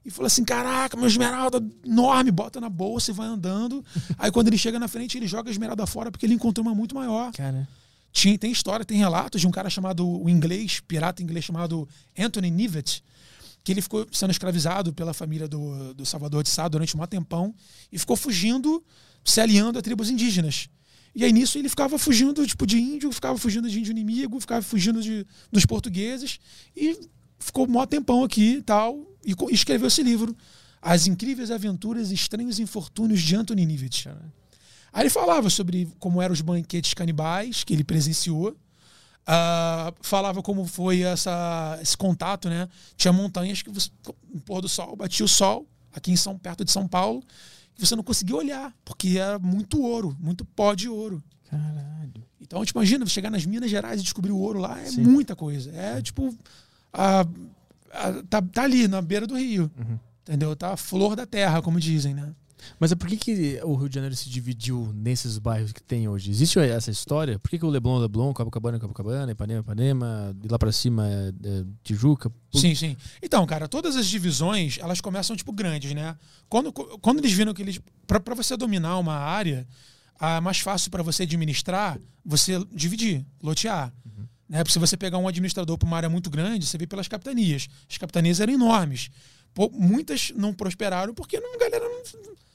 e 0.05 0.11
falou 0.11 0.27
assim: 0.27 0.45
caraca, 0.45 0.97
uma 0.97 1.07
esmeralda 1.07 1.63
enorme, 1.85 2.31
bota 2.31 2.61
na 2.61 2.69
bolsa 2.69 3.11
e 3.11 3.15
vai 3.15 3.27
andando. 3.27 3.85
Aí 4.19 4.31
quando 4.31 4.49
ele 4.49 4.59
chega 4.59 4.79
na 4.79 4.89
frente, 4.89 5.17
ele 5.17 5.27
joga 5.27 5.49
a 5.49 5.53
esmeralda 5.53 5.87
fora 5.87 6.11
porque 6.11 6.27
ele 6.27 6.35
encontrou 6.35 6.67
uma 6.67 6.75
muito 6.75 6.95
maior. 6.95 7.33
Cara. 7.33 7.69
Tinha, 8.11 8.39
tem 8.39 8.51
história, 8.51 8.85
tem 8.85 8.99
relatos 8.99 9.41
de 9.41 9.47
um 9.47 9.51
cara 9.51 9.69
chamado, 9.69 10.09
o 10.09 10.29
inglês, 10.29 10.81
pirata 10.81 11.23
inglês 11.23 11.45
chamado 11.45 11.87
Anthony 12.19 12.51
Nivet, 12.51 13.05
que 13.63 13.71
ele 13.71 13.83
ficou 13.83 14.07
sendo 14.11 14.31
escravizado 14.31 14.93
pela 14.95 15.13
família 15.13 15.47
do, 15.47 15.93
do 15.95 16.07
Salvador 16.07 16.43
de 16.43 16.49
Sá 16.49 16.67
durante 16.69 16.97
um 16.97 17.07
tempão 17.07 17.55
e 17.93 17.99
ficou 17.99 18.17
fugindo, 18.17 18.83
se 19.23 19.41
aliando 19.41 19.79
a 19.79 19.83
tribos 19.83 20.09
indígenas. 20.09 20.71
E 21.19 21.25
aí 21.25 21.33
nisso 21.33 21.59
ele 21.59 21.69
ficava 21.69 21.99
fugindo 21.99 22.47
tipo 22.47 22.65
de 22.65 22.79
índio, 22.79 23.11
ficava 23.11 23.37
fugindo 23.37 23.69
de 23.69 23.77
índio 23.77 23.91
inimigo, 23.91 24.39
ficava 24.39 24.63
fugindo 24.63 25.03
de, 25.03 25.27
dos 25.51 25.67
portugueses 25.67 26.39
e 26.77 26.97
ficou 27.41 27.69
um 27.69 27.87
tempão 27.87 28.23
aqui 28.23 28.59
e 28.59 28.63
tal 28.63 29.05
e 29.25 29.35
co- 29.35 29.51
escreveu 29.51 29.89
esse 29.89 30.01
livro, 30.01 30.37
As 30.81 31.09
Incríveis 31.09 31.51
Aventuras 31.51 32.13
e 32.13 32.15
Estranhos 32.15 32.61
Infortúnios 32.61 33.21
de 33.21 33.35
Anthony 33.35 33.67
Nivet. 33.67 34.09
Aí 34.93 35.03
ele 35.03 35.11
falava 35.11 35.51
sobre 35.51 35.89
como 35.99 36.23
eram 36.23 36.33
os 36.33 36.41
banquetes 36.41 36.95
canibais 36.95 37.65
que 37.65 37.73
ele 37.73 37.83
presenciou. 37.83 38.57
Ah, 39.27 39.93
falava 40.01 40.41
como 40.41 40.67
foi 40.67 41.01
essa, 41.03 41.81
esse 41.83 41.97
contato, 41.97 42.49
né? 42.49 42.69
Tinha 42.97 43.13
montanhas 43.13 43.61
que 43.61 43.71
você, 43.71 43.91
no 44.33 44.41
pôr 44.41 44.61
do 44.61 44.69
sol, 44.69 44.95
batia 44.95 45.27
o 45.27 45.29
sol, 45.29 45.67
aqui 45.93 46.13
em 46.13 46.17
São, 46.17 46.39
perto 46.39 46.65
de 46.65 46.71
São 46.71 46.87
Paulo, 46.87 47.25
você 47.87 47.95
não 47.97 48.03
conseguia 48.03 48.37
olhar, 48.37 48.75
porque 48.85 49.19
era 49.19 49.39
muito 49.39 49.81
ouro, 49.83 50.17
muito 50.21 50.45
pó 50.45 50.75
de 50.75 50.89
ouro. 50.89 51.23
Caralho. 51.51 52.13
Então, 52.41 52.65
tipo, 52.65 52.79
imagina, 52.79 53.05
você 53.07 53.13
chegar 53.13 53.31
nas 53.31 53.45
Minas 53.45 53.71
Gerais 53.71 54.01
e 54.01 54.05
descobrir 54.05 54.33
o 54.33 54.39
ouro 54.39 54.59
lá, 54.59 54.81
é 54.81 54.87
Sim. 54.87 55.03
muita 55.03 55.35
coisa. 55.37 55.71
É 55.73 56.01
tipo. 56.03 56.35
a- 56.93 57.21
a- 57.93 58.23
tá, 58.29 58.41
tá 58.43 58.63
ali, 58.63 58.89
na 58.89 59.01
beira 59.03 59.27
do 59.27 59.37
rio. 59.37 59.71
Uhum. 59.79 59.99
Entendeu? 60.23 60.55
Tá 60.57 60.73
a 60.73 60.77
flor 60.77 61.15
da 61.17 61.27
terra, 61.27 61.61
como 61.63 61.79
dizem, 61.81 62.15
né? 62.15 62.33
Mas 62.79 62.93
é 62.93 62.95
por 62.97 63.09
que, 63.09 63.17
que 63.17 63.61
o 63.65 63.75
Rio 63.75 63.89
de 63.89 63.95
Janeiro 63.95 64.15
se 64.17 64.29
dividiu 64.29 64.93
nesses 64.95 65.39
bairros 65.39 65.73
que 65.73 65.83
tem 65.83 66.09
hoje? 66.09 66.31
Existe 66.31 66.59
essa 66.59 66.91
história? 66.91 67.39
Por 67.39 67.49
que, 67.51 67.59
que 67.59 67.65
o 67.65 67.69
Leblon 67.69 67.99
Leblon, 67.99 68.33
Copacabana 68.33 68.79
Copacabana, 68.79 69.33
Ipanema 69.33 69.61
Ipanema, 69.61 70.37
de 70.41 70.49
lá 70.49 70.59
pra 70.59 70.73
cima 70.73 71.09
é, 71.09 71.29
é 71.29 71.65
Tijuca? 71.83 72.31
Por- 72.31 72.61
Sim, 72.61 72.75
sim. 72.75 72.97
Então, 73.23 73.47
cara, 73.47 73.69
todas 73.69 73.97
as 73.97 74.07
divisões, 74.07 74.79
elas 74.81 75.01
começam, 75.01 75.37
tipo, 75.37 75.53
grandes, 75.53 75.95
né? 75.95 76.17
Quando, 76.49 76.73
quando 76.73 77.19
eles 77.19 77.33
viram 77.33 77.55
que 77.55 77.63
eles... 77.63 77.81
Pra, 78.07 78.19
pra 78.21 78.35
você 78.35 78.57
dominar 78.57 78.99
uma 78.99 79.15
área, 79.15 79.67
é 80.21 80.41
mais 80.41 80.59
fácil 80.59 80.91
para 80.91 81.03
você 81.03 81.23
administrar, 81.23 81.99
você 82.25 82.63
dividir, 82.73 83.25
lotear. 83.43 83.93
Né? 84.49 84.65
Porque 84.65 84.73
se 84.73 84.79
você 84.79 84.97
pegar 84.97 85.19
um 85.19 85.29
administrador 85.29 85.77
para 85.77 85.87
uma 85.87 85.97
área 85.97 86.09
muito 86.09 86.31
grande, 86.31 86.65
você 86.65 86.79
vê 86.79 86.87
pelas 86.87 87.07
capitanias. 87.07 87.69
As 87.89 87.99
capitanias 87.99 88.41
eram 88.41 88.55
enormes. 88.55 89.11
Pô, 89.53 89.71
muitas 89.73 90.33
não 90.35 90.55
prosperaram 90.55 91.13
porque 91.13 91.39
não, 91.39 91.55
a 91.55 91.59
galera 91.59 91.85
não... 91.85 92.03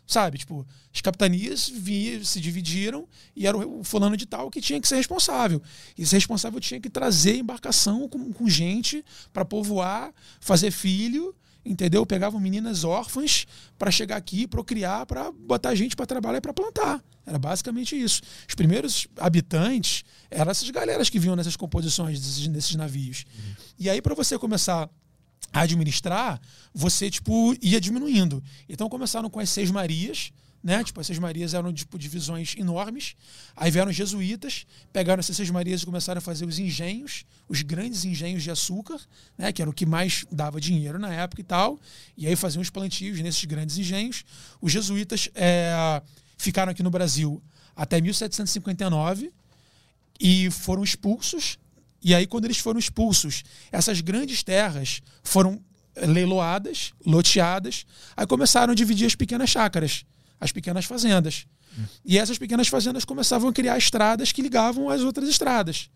Sabe, 0.06 0.38
tipo, 0.38 0.68
as 0.94 1.00
capitanias 1.02 1.70
via, 1.70 2.24
se 2.26 2.42
dividiram 2.42 3.08
e 3.36 3.48
era 3.48 3.58
o 3.58 3.84
fulano 3.84 4.18
de 4.18 4.26
tal 4.26 4.52
que 4.52 4.60
tinha 4.60 4.80
que 4.80 4.88
ser 4.88 4.98
responsável. 4.98 5.62
E 5.98 6.04
esse 6.04 6.14
responsável 6.14 6.60
tinha 6.60 6.80
que 6.80 6.90
trazer 6.90 7.38
embarcação 7.38 8.08
com, 8.10 8.34
com 8.34 8.50
gente 8.50 9.04
para 9.32 9.46
povoar, 9.46 10.14
fazer 10.40 10.72
filho 10.72 11.34
entendeu? 11.66 12.06
Pegavam 12.06 12.40
meninas 12.40 12.84
órfãs 12.84 13.48
para 13.78 13.90
chegar 13.90 14.18
aqui, 14.18 14.46
procriar, 14.46 15.06
para 15.06 15.32
botar 15.32 15.74
gente 15.76 15.96
para 15.96 16.06
trabalhar 16.06 16.40
e 16.40 16.42
para 16.42 16.54
plantar. 16.54 17.02
Era 17.26 17.40
basicamente 17.40 18.00
isso. 18.00 18.22
Os 18.48 18.54
primeiros 18.54 19.08
habitantes 19.18 20.04
eram 20.30 20.52
essas 20.52 20.70
galeras 20.70 21.10
que 21.10 21.18
vinham 21.18 21.36
nessas 21.36 21.56
composições 21.56 22.20
desses, 22.20 22.48
desses 22.50 22.76
navios. 22.76 23.24
Uhum. 23.34 23.54
E 23.80 23.90
aí, 23.90 24.02
para 24.02 24.14
você 24.14 24.38
começar 24.38 24.90
administrar, 25.52 26.40
você 26.74 27.10
tipo 27.10 27.56
ia 27.62 27.80
diminuindo. 27.80 28.44
Então 28.68 28.88
começaram 28.90 29.30
com 29.30 29.40
as 29.40 29.50
seis 29.50 29.70
Marias, 29.70 30.32
né? 30.64 30.82
Tipo, 30.82 31.02
as 31.02 31.08
Seis 31.08 31.20
Marias 31.20 31.54
eram 31.54 31.74
tipo, 31.74 32.00
divisões 32.00 32.56
enormes. 32.58 33.16
Aí 33.54 33.70
vieram 33.70 33.92
os 33.92 33.96
jesuítas, 33.96 34.66
pegaram 34.94 35.20
essas 35.20 35.36
Seis 35.36 35.50
Marias 35.50 35.82
e 35.82 35.86
começaram 35.86 36.20
a 36.20 36.22
fazer 36.22 36.46
os 36.46 36.58
engenhos, 36.58 37.26
os 37.50 37.62
grandes 37.62 38.06
engenhos 38.06 38.42
de 38.42 38.50
açúcar, 38.50 38.98
né? 39.38 39.52
Que 39.52 39.62
era 39.62 39.70
o 39.70 39.74
que 39.74 39.86
mais 39.86 40.26
dava 40.32 40.62
dinheiro 40.62 40.98
na 40.98 41.14
época 41.14 41.42
e 41.42 41.44
tal. 41.44 41.78
E 42.16 42.26
aí 42.26 42.36
faziam 42.38 42.62
os 42.62 42.70
plantios 42.70 43.20
nesses 43.20 43.44
grandes 43.44 43.78
engenhos. 43.78 44.24
Os 44.62 44.72
jesuítas 44.72 45.28
é, 45.36 46.02
ficaram 46.38 46.72
aqui 46.72 46.82
no 46.82 46.90
Brasil 46.90 47.44
até 47.76 48.00
1759 48.00 49.34
e 50.18 50.50
foram 50.50 50.82
expulsos. 50.82 51.60
E 52.04 52.14
aí, 52.14 52.28
quando 52.28 52.46
eles 52.46 52.58
foram 52.58 52.80
expulsos, 52.80 53.44
essas 53.72 54.02
grandes 54.02 54.44
terras 54.44 55.02
foram 55.24 55.62
leiloadas, 55.96 56.92
loteadas, 57.06 57.86
aí 58.18 58.26
começaram 58.26 58.74
a 58.74 58.76
dividir 58.76 59.06
as 59.06 59.16
pequenas 59.16 59.50
chácaras 59.50 60.06
as 60.44 60.52
pequenas 60.52 60.84
fazendas. 60.84 61.48
Hum. 61.80 61.86
E 62.04 62.18
essas 62.18 62.38
pequenas 62.38 62.68
fazendas 62.68 63.06
começavam 63.06 63.50
a 63.50 63.54
criar 63.54 63.78
estradas 63.78 64.34
que 64.34 64.42
ligavam 64.42 64.90
às 64.90 65.02
outras 65.02 65.30
estradas. 65.30 65.90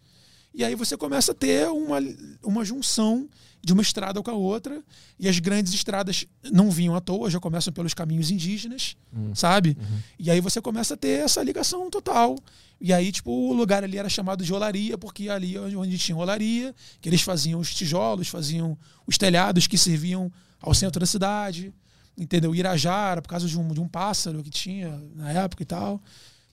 E 0.53 0.64
aí 0.64 0.74
você 0.74 0.95
começa 0.95 1.34
a 1.34 1.36
ter 1.36 1.68
uma, 1.68 1.98
uma 2.42 2.64
junção 2.64 3.30
de 3.64 3.74
uma 3.74 3.82
estrada 3.82 4.22
com 4.22 4.32
a 4.32 4.34
outra, 4.34 4.82
e 5.19 5.27
as 5.27 5.40
grandes 5.40 5.74
estradas 5.74 6.26
não 6.52 6.72
vinham 6.72 6.95
à 6.95 7.02
toa, 7.02 7.30
já 7.30 7.40
começam 7.40 7.74
pelos 7.74 7.94
caminhos 7.94 8.32
indígenas, 8.32 8.95
hum. 9.14 9.36
sabe? 9.36 9.77
Uhum. 9.80 10.00
E 10.19 10.32
aí 10.32 10.40
você 10.40 10.61
começa 10.61 10.94
a 10.94 10.98
ter 10.98 11.19
essa 11.19 11.44
ligação 11.44 11.90
total. 11.90 12.38
E 12.80 12.94
aí, 12.94 13.11
tipo, 13.11 13.32
o 13.32 13.53
lugar 13.53 13.84
ali 13.84 13.98
era 13.98 14.08
chamado 14.08 14.44
de 14.44 14.53
olaria, 14.53 14.98
porque 14.98 15.30
ali 15.30 15.58
onde 15.58 15.98
tinha 15.98 16.16
olaria, 16.16 16.74
que 17.02 17.10
eles 17.10 17.22
faziam 17.22 17.60
os 17.60 17.74
tijolos, 17.74 18.27
faziam 18.27 18.77
os 19.06 19.18
telhados 19.18 19.68
que 19.68 19.77
serviam 19.77 20.32
ao 20.61 20.74
centro 20.74 21.00
da 21.00 21.06
cidade 21.06 21.74
entendeu? 22.18 22.56
Irajara, 22.56 23.22
por 23.22 23.30
causa 23.30 23.48
de 23.48 23.58
um, 23.58 23.68
de 23.68 23.80
um 23.80 23.88
pássaro 23.88 24.42
que 24.42 24.50
tinha 24.50 25.00
na 25.16 25.32
época 25.32 25.61
e 25.61 25.66
tal. 25.66 26.02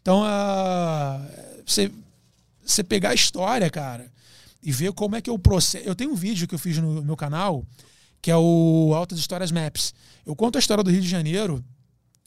Então, 0.03 0.23
uh, 0.23 1.63
você, 1.65 1.91
você 2.63 2.85
pegar 2.85 3.11
a 3.11 3.15
história, 3.15 3.71
cara, 3.71 4.13
e 4.65 4.73
ver 4.73 4.93
como 4.93 5.17
é 5.17 5.21
que 5.21 5.29
é 5.29 5.33
o 5.33 5.39
processo. 5.39 5.87
Eu 5.87 5.95
tenho 5.95 6.11
um 6.11 6.15
vídeo 6.15 6.49
que 6.49 6.55
eu 6.55 6.59
fiz 6.59 6.79
no 6.79 7.03
meu 7.03 7.17
canal, 7.17 7.65
que 8.23 8.31
é 8.31 8.37
o 8.37 8.93
Altas 8.95 9.19
Histórias 9.19 9.53
Maps. 9.53 9.95
Eu 10.25 10.35
conto 10.35 10.57
a 10.57 10.59
história 10.59 10.83
do 10.83 10.91
Rio 10.91 11.03
de 11.03 11.09
Janeiro 11.09 11.65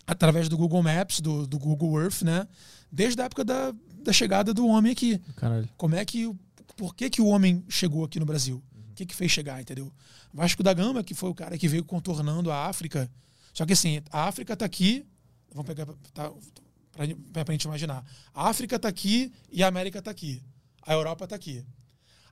através 0.05 0.47
do 0.47 0.55
Google 0.55 0.83
Maps, 0.83 1.19
do, 1.19 1.47
do 1.47 1.57
Google 1.57 1.99
Earth, 2.01 2.21
né? 2.21 2.47
Desde 2.91 3.21
a 3.21 3.25
época 3.25 3.43
da, 3.43 3.73
da 4.03 4.13
chegada 4.13 4.53
do 4.53 4.67
homem 4.67 4.91
aqui. 4.91 5.19
Caralho. 5.35 5.67
Como 5.75 5.95
é 5.95 6.05
que. 6.05 6.31
Por 6.75 6.93
que, 6.93 7.09
que 7.09 7.21
o 7.21 7.25
homem 7.25 7.65
chegou 7.67 8.05
aqui 8.05 8.19
no 8.19 8.25
Brasil? 8.25 8.63
O 8.91 8.93
que, 8.93 9.05
que 9.05 9.15
fez 9.15 9.31
chegar, 9.31 9.59
entendeu? 9.59 9.91
Vasco 10.31 10.61
da 10.61 10.73
Gama, 10.73 11.03
que 11.03 11.15
foi 11.15 11.29
o 11.29 11.33
cara 11.33 11.57
que 11.57 11.67
veio 11.67 11.83
contornando 11.83 12.51
a 12.51 12.67
África 12.67 13.09
só 13.57 13.65
que 13.65 13.73
assim, 13.73 14.03
a 14.11 14.25
África 14.25 14.53
está 14.53 14.65
aqui, 14.65 15.03
vamos 15.51 15.65
pegar 15.65 15.87
tá, 16.13 16.31
para 17.33 17.41
a 17.47 17.51
gente 17.51 17.63
imaginar. 17.63 18.05
A 18.31 18.49
África 18.49 18.75
está 18.75 18.87
aqui 18.87 19.33
e 19.51 19.63
a 19.63 19.67
América 19.67 19.97
está 19.97 20.11
aqui. 20.11 20.43
A 20.83 20.93
Europa 20.93 21.23
está 21.23 21.35
aqui. 21.35 21.65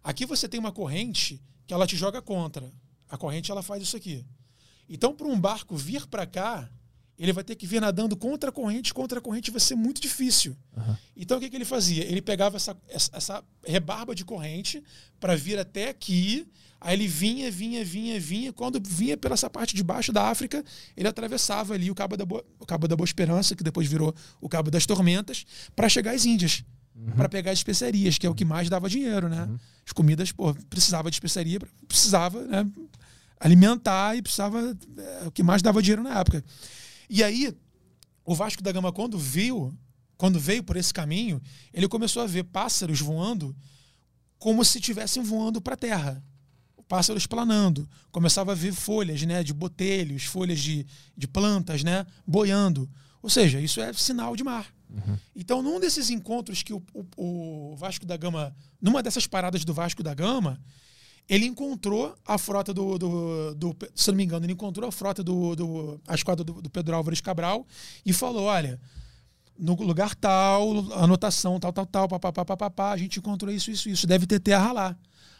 Aqui 0.06 0.24
você 0.24 0.48
tem 0.48 0.59
uma 0.59 0.72
corrente 0.72 1.42
que 1.66 1.74
ela 1.74 1.88
te 1.88 1.98
joga 1.98 2.22
contra. 2.22 2.72
A 3.09 3.17
corrente 3.17 3.50
ela 3.50 3.64
faz 3.64 3.82
isso 3.82 3.98
aqui. 3.98 4.24
Então, 4.88 5.16
para 5.16 5.25
um 5.25 5.40
barco 5.40 5.75
vir 5.75 6.06
para 6.06 6.27
cá, 6.27 6.69
ele 7.17 7.34
vai 7.34 7.43
ter 7.43 7.56
que 7.56 7.66
vir 7.66 7.82
nadando 7.82 8.16
contra 8.16 8.51
a 8.51 8.53
corrente, 8.53 8.93
contra 8.93 9.17
a 9.17 9.22
corrente 9.22 9.50
vai 9.50 9.59
ser 9.59 9.74
muito 9.74 10.00
difícil. 10.00 10.56
Uhum. 10.77 10.95
Então, 11.17 11.38
o 11.38 11.40
que, 11.40 11.50
que 11.50 11.56
ele 11.56 11.66
fazia? 11.66 12.03
Ele 12.03 12.22
pegava 12.22 12.56
essa, 12.56 12.77
essa, 12.88 13.43
rebarba 13.66 14.14
de 14.14 14.24
corrente 14.24 14.84
para 15.19 15.35
vir 15.35 15.58
até 15.58 15.90
aqui 15.90 16.48
Aí 16.85 16.93
ele 16.93 17.08
vinha, 17.08 17.50
vinha, 17.50 17.84
vinha, 17.84 18.19
vinha. 18.19 18.53
Quando 18.53 18.80
vinha 18.80 19.17
pela 19.17 19.34
essa 19.34 19.50
parte 19.50 19.75
de 19.75 19.84
baixo 19.84 20.14
da 20.14 20.30
África, 20.30 20.64
ele 20.95 21.08
atravessava 21.08 21.74
ali 21.74 21.90
o 21.90 21.95
Cabo 21.95 22.16
da 22.16 22.24
Boa, 22.24 22.45
o 22.59 22.66
Cabo 22.66 22.88
da 22.88 22.95
Boa 22.95 23.06
Esperança, 23.06 23.56
que 23.56 23.64
depois 23.64 23.88
virou 23.88 24.14
o 24.40 24.48
Cabo 24.48 24.69
das 24.69 24.85
Tormentas, 24.85 25.48
para 25.75 25.90
chegar 25.90 26.14
às 26.14 26.25
Índias. 26.25 26.64
Uhum. 26.95 27.11
Para 27.11 27.27
pegar 27.27 27.51
as 27.51 27.59
especiarias, 27.59 28.17
que 28.17 28.25
é 28.25 28.30
o 28.30 28.35
que 28.35 28.45
mais 28.45 28.69
dava 28.69 28.90
dinheiro, 28.90 29.27
né? 29.27 29.43
Uhum. 29.43 29.57
As 29.85 29.91
comidas, 29.91 30.32
pô, 30.32 30.53
precisava 30.69 31.11
de 31.11 31.15
especiaria, 31.15 31.59
precisava 31.88 32.41
né, 32.45 32.65
alimentar 33.40 34.15
e 34.15 34.22
precisava. 34.22 34.75
É, 34.98 35.27
o 35.27 35.32
que 35.32 35.43
mais 35.43 35.61
dava 35.61 35.82
dinheiro 35.82 36.03
na 36.03 36.19
época. 36.19 36.43
E 37.09 37.24
aí, 37.24 37.56
o 38.24 38.33
Vasco 38.33 38.64
da 38.64 38.72
Gama, 38.72 38.91
quando 38.91 39.19
viu, 39.19 39.74
quando 40.17 40.40
veio 40.40 40.64
por 40.64 40.77
esse 40.77 40.93
caminho, 40.93 41.41
ele 41.74 41.88
começou 41.88 42.24
a 42.24 42.27
ver 42.27 42.45
pássaros 42.45 43.01
voando 43.01 43.56
como 44.40 44.64
se 44.64 44.77
estivessem 44.77 45.22
voando 45.22 45.61
para 45.61 45.74
a 45.74 45.77
terra 45.77 46.24
pássaros 46.88 47.25
planando. 47.25 47.88
Começava 48.11 48.51
a 48.51 48.56
ver 48.56 48.74
folhas 48.74 49.22
né, 49.24 49.43
de 49.43 49.53
botelhos, 49.53 50.24
folhas 50.24 50.59
de, 50.59 50.85
de 51.15 51.27
plantas 51.27 51.83
né, 51.83 52.06
boiando. 52.25 52.90
Ou 53.22 53.30
seja, 53.30 53.59
isso 53.59 53.82
é 53.82 53.91
sinal 53.93 54.35
de 54.35 54.43
mar. 54.43 54.67
Uhum. 54.95 55.17
Então, 55.35 55.61
num 55.61 55.80
desses 55.80 56.09
encontros 56.09 56.64
que 56.64 56.74
o, 56.74 56.82
o, 56.93 57.06
o, 57.17 57.75
Vasco 57.75 58.06
da 58.06 58.15
Gama, 58.15 58.56
numa 58.82 59.03
dessas 59.03 59.27
paradas 59.27 59.65
do 59.65 59.74
Vasco 59.74 60.01
da 60.01 60.14
Gama, 60.14 60.59
ele 61.27 61.45
encontrou 61.45 62.15
a 62.25 62.38
frota 62.38 62.74
do, 62.74 62.98
do, 62.98 63.56
do 63.56 63.75
se 63.93 64.09
não 64.09 64.15
me 64.15 64.24
engano, 64.24 64.45
ele 64.45 64.53
encontrou 64.53 64.88
a 64.88 64.91
frota 64.91 65.24
do, 65.24 65.56
do 65.56 66.01
a 66.07 66.15
esquadra 66.15 66.43
do, 66.43 66.61
do 66.61 66.69
Pedro 66.69 66.95
Álvares 66.95 67.19
Cabral 67.19 67.65
e 68.06 68.14
falou: 68.14 68.43
olha, 68.43 68.80
no 69.57 69.74
lugar 69.75 70.15
tal, 70.15 70.93
anotação 70.93 71.59
tal, 71.59 71.74
tal, 71.74 71.85
tal, 71.85 72.07
papapá, 72.07 72.91
a 72.91 72.98
gente 72.98 73.19
encontrou 73.19 73.51
isso, 73.51 73.72
isso, 73.72 73.90
isso, 73.90 74.07
deve 74.07 74.25
ter 74.25 74.40
terra 74.40 74.72
lá. 74.72 74.98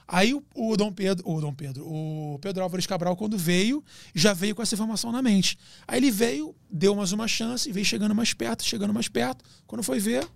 Aí 0.08 0.34
o, 0.34 0.44
o, 0.54 0.78
Dom 0.78 0.92
Pedro, 0.92 1.28
o 1.28 1.42
Dom 1.42 1.54
Pedro, 1.54 1.84
o 1.86 2.38
Pedro 2.40 2.62
Álvares 2.62 2.86
Cabral, 2.86 3.16
quando 3.16 3.38
veio, 3.38 3.84
já 4.14 4.34
veio 4.34 4.54
com 4.54 4.62
essa 4.62 4.76
informação 4.76 5.12
na 5.12 5.22
mente. 5.22 5.58
Aí 5.88 6.00
ele 6.00 6.12
veio, 6.12 6.56
deu 6.70 6.96
mais 6.96 7.12
uma 7.12 7.28
chance, 7.28 7.72
veio 7.72 7.86
chegando 7.86 8.14
mais 8.14 8.34
perto, 8.34 8.64
chegando 8.64 8.94
mais 8.94 9.08
perto. 9.08 9.44
Quando 9.66 9.82
foi 9.82 10.00
ver, 10.00 10.28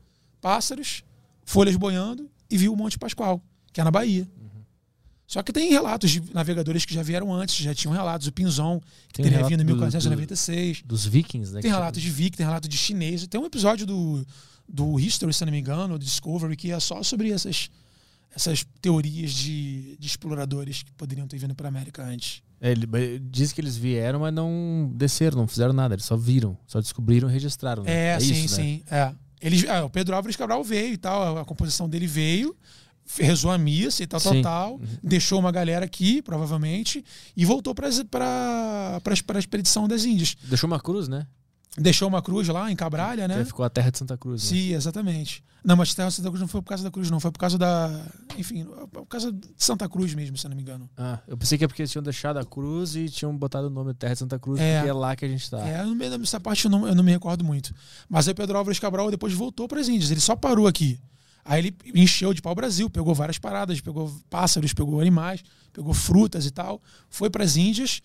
pássaros, 0.42 1.04
folhas 1.46 1.76
boiando 1.76 2.30
e 2.50 2.58
viu 2.58 2.74
o 2.74 2.76
Monte 2.76 2.98
Pascoal, 2.98 3.44
que 3.72 3.80
é 3.80 3.84
na 3.84 3.92
Bahia. 3.92 4.28
Uhum. 4.40 4.64
Só 5.28 5.44
que 5.44 5.54
tem 5.54 5.70
relatos 5.70 6.10
de 6.10 6.34
navegadores 6.34 6.84
que 6.84 6.94
já 6.94 7.04
vieram 7.04 7.32
antes, 7.32 7.56
já 7.56 7.76
tinham 7.76 7.94
relatos. 7.94 8.26
O 8.26 8.32
Pinzon, 8.32 8.82
que 9.10 9.22
tem 9.22 9.32
teria 9.32 9.46
vindo 9.46 9.62
em 9.62 9.66
1496. 9.66 10.82
Do, 10.82 10.88
dos 10.88 11.06
vikings, 11.06 11.54
né? 11.54 11.62
Tem 11.62 11.70
relatos 11.70 12.02
de 12.02 12.10
viking, 12.10 12.38
tem 12.38 12.46
relatos 12.46 12.68
de 12.68 12.76
chinês. 12.76 13.28
Tem 13.28 13.40
um 13.40 13.46
episódio 13.46 13.86
do, 13.86 14.26
do 14.68 15.00
History, 15.00 15.32
se 15.32 15.46
não 15.46 15.52
me 15.52 15.60
engano, 15.60 16.00
do 16.00 16.04
Discovery, 16.04 16.56
que 16.56 16.72
é 16.72 16.80
só 16.80 17.04
sobre 17.04 17.32
essas 17.32 17.70
essas 18.36 18.66
teorias 18.82 19.32
de, 19.32 19.98
de 19.98 20.08
exploradores 20.08 20.84
que 20.84 20.92
poderiam 20.94 21.28
ter 21.28 21.38
vindo 21.38 21.56
para 21.56 21.68
a 21.68 21.70
América 21.70 22.04
antes. 22.04 22.42
É, 22.62 22.72
ele 22.72 22.88
diz 23.20 23.54
que 23.54 23.62
eles 23.62 23.78
vieram, 23.78 24.20
mas 24.20 24.34
não 24.34 24.92
desceram, 24.94 25.38
não 25.38 25.48
fizeram 25.48 25.74
nada, 25.74 25.96
eles 25.96 26.06
só 26.06 26.18
viram, 26.18 26.58
só 26.68 26.80
descobriram 26.80 27.30
e 27.30 27.34
registraram. 27.34 27.84
Né? 27.84 27.92
É, 27.92 28.08
é, 28.16 28.20
sim, 28.20 28.34
isso, 28.34 28.56
sim. 28.56 28.84
Né? 28.90 28.98
É. 28.98 29.14
Eles, 29.42 29.64
é, 29.64 29.82
o 29.82 29.90
Pedro 29.90 30.16
Álvares 30.16 30.36
Cabral 30.36 30.64
veio 30.64 30.94
e 30.94 30.98
tal, 30.98 31.38
a, 31.38 31.42
a 31.42 31.46
composição 31.46 31.88
dele 31.88 32.08
veio, 32.08 32.56
rezou 33.18 33.50
a 33.50 33.58
missa 33.58 34.04
e 34.04 34.08
tal, 34.08 34.20
tal, 34.20 34.42
tal, 34.42 34.74
uhum. 34.74 34.88
deixou 35.02 35.40
uma 35.40 35.52
galera 35.52 35.86
aqui, 35.86 36.22
provavelmente, 36.22 37.04
e 37.36 37.46
voltou 37.46 37.74
para 37.74 37.88
a 37.88 39.40
expedição 39.40 39.88
das 39.88 40.04
Índias. 40.04 40.36
Deixou 40.44 40.68
uma 40.68 40.80
cruz, 40.80 41.08
né? 41.08 41.26
Deixou 41.78 42.08
uma 42.08 42.22
cruz 42.22 42.48
lá 42.48 42.72
em 42.72 42.76
Cabralha, 42.76 43.28
né? 43.28 43.38
Que 43.38 43.46
ficou 43.46 43.64
a 43.64 43.70
terra 43.70 43.92
de 43.92 43.98
Santa 43.98 44.18
Cruz. 44.18 44.44
Né? 44.44 44.50
Sim, 44.50 44.74
exatamente. 44.74 45.44
Não, 45.64 45.76
mas 45.76 45.92
a 45.92 45.96
terra 45.96 46.10
de 46.10 46.16
Santa 46.16 46.30
Cruz 46.30 46.42
não 46.42 46.48
foi 46.48 46.62
por 46.62 46.70
causa 46.70 46.84
da 46.84 46.92
cruz, 46.92 47.12
não. 47.12 47.20
Foi 47.20 47.32
por 47.32 47.40
causa 47.40 47.58
da. 47.58 48.06
Enfim, 48.38 48.66
por 48.92 49.06
causa 49.06 49.32
de 49.32 49.48
Santa 49.58 49.88
Cruz 49.88 50.14
mesmo, 50.16 50.38
se 50.38 50.46
eu 50.46 50.50
não 50.50 50.56
me 50.56 50.64
engano. 50.64 50.90
Ah, 50.98 51.20
eu 51.28 51.38
pensei 51.38 51.58
que 51.58 51.64
é 51.64 51.68
porque 51.68 51.82
eles 51.82 51.92
tinham 51.92 52.02
deixado 52.02 52.38
a 52.40 52.46
cruz 52.46 52.96
e 52.96 53.10
tinham 53.10 53.36
botado 53.36 53.68
o 53.68 53.70
nome 53.70 53.94
Terra 53.94 54.14
de 54.14 54.20
Santa 54.20 54.40
Cruz, 54.40 54.60
é, 54.60 54.78
porque 54.78 54.90
é 54.90 54.94
lá 54.94 55.16
que 55.16 55.26
a 55.26 55.28
gente 55.28 55.44
está. 55.44 55.60
É, 55.60 55.84
no 55.84 55.96
meio 55.96 56.18
dessa 56.18 56.40
parte 56.40 56.66
eu 56.66 56.72
não, 56.72 56.88
eu 56.88 56.96
não 56.96 57.04
me 57.04 57.12
recordo 57.12 57.44
muito. 57.44 57.74
Mas 58.08 58.28
aí 58.28 58.34
Pedro 58.34 58.58
Álvares 58.58 58.80
Cabral 58.80 59.12
depois 59.12 59.34
voltou 59.34 59.68
para 59.68 59.80
as 59.80 59.88
Índias. 59.88 60.10
Ele 60.12 60.22
só 60.22 60.36
parou 60.36 60.66
aqui. 60.66 61.00
Aí 61.44 61.60
ele 61.60 61.76
encheu 61.96 62.34
de 62.34 62.42
pau-brasil, 62.42 62.90
pegou 62.90 63.14
várias 63.14 63.38
paradas, 63.38 63.82
pegou 63.82 64.12
pássaros, 64.30 64.74
pegou 64.74 65.00
animais, 65.02 65.44
pegou 65.74 65.94
frutas 65.94 66.46
e 66.46 66.52
tal. 66.52 66.82
Foi 67.10 67.30
para 67.30 67.44
as 67.44 67.58
Índias 67.58 68.02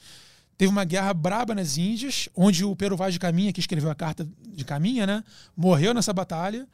Teve 0.56 0.70
uma 0.70 0.84
guerra 0.84 1.12
braba 1.12 1.54
nas 1.54 1.76
Índias, 1.76 2.28
onde 2.34 2.64
o 2.64 2.76
Pero 2.76 2.96
Vaz 2.96 3.12
de 3.12 3.18
Caminha, 3.18 3.52
que 3.52 3.60
escreveu 3.60 3.90
a 3.90 3.94
carta 3.94 4.26
de 4.46 4.64
Caminha, 4.64 5.06
né, 5.06 5.24
morreu 5.56 5.92
nessa 5.92 6.12
batalha. 6.12 6.66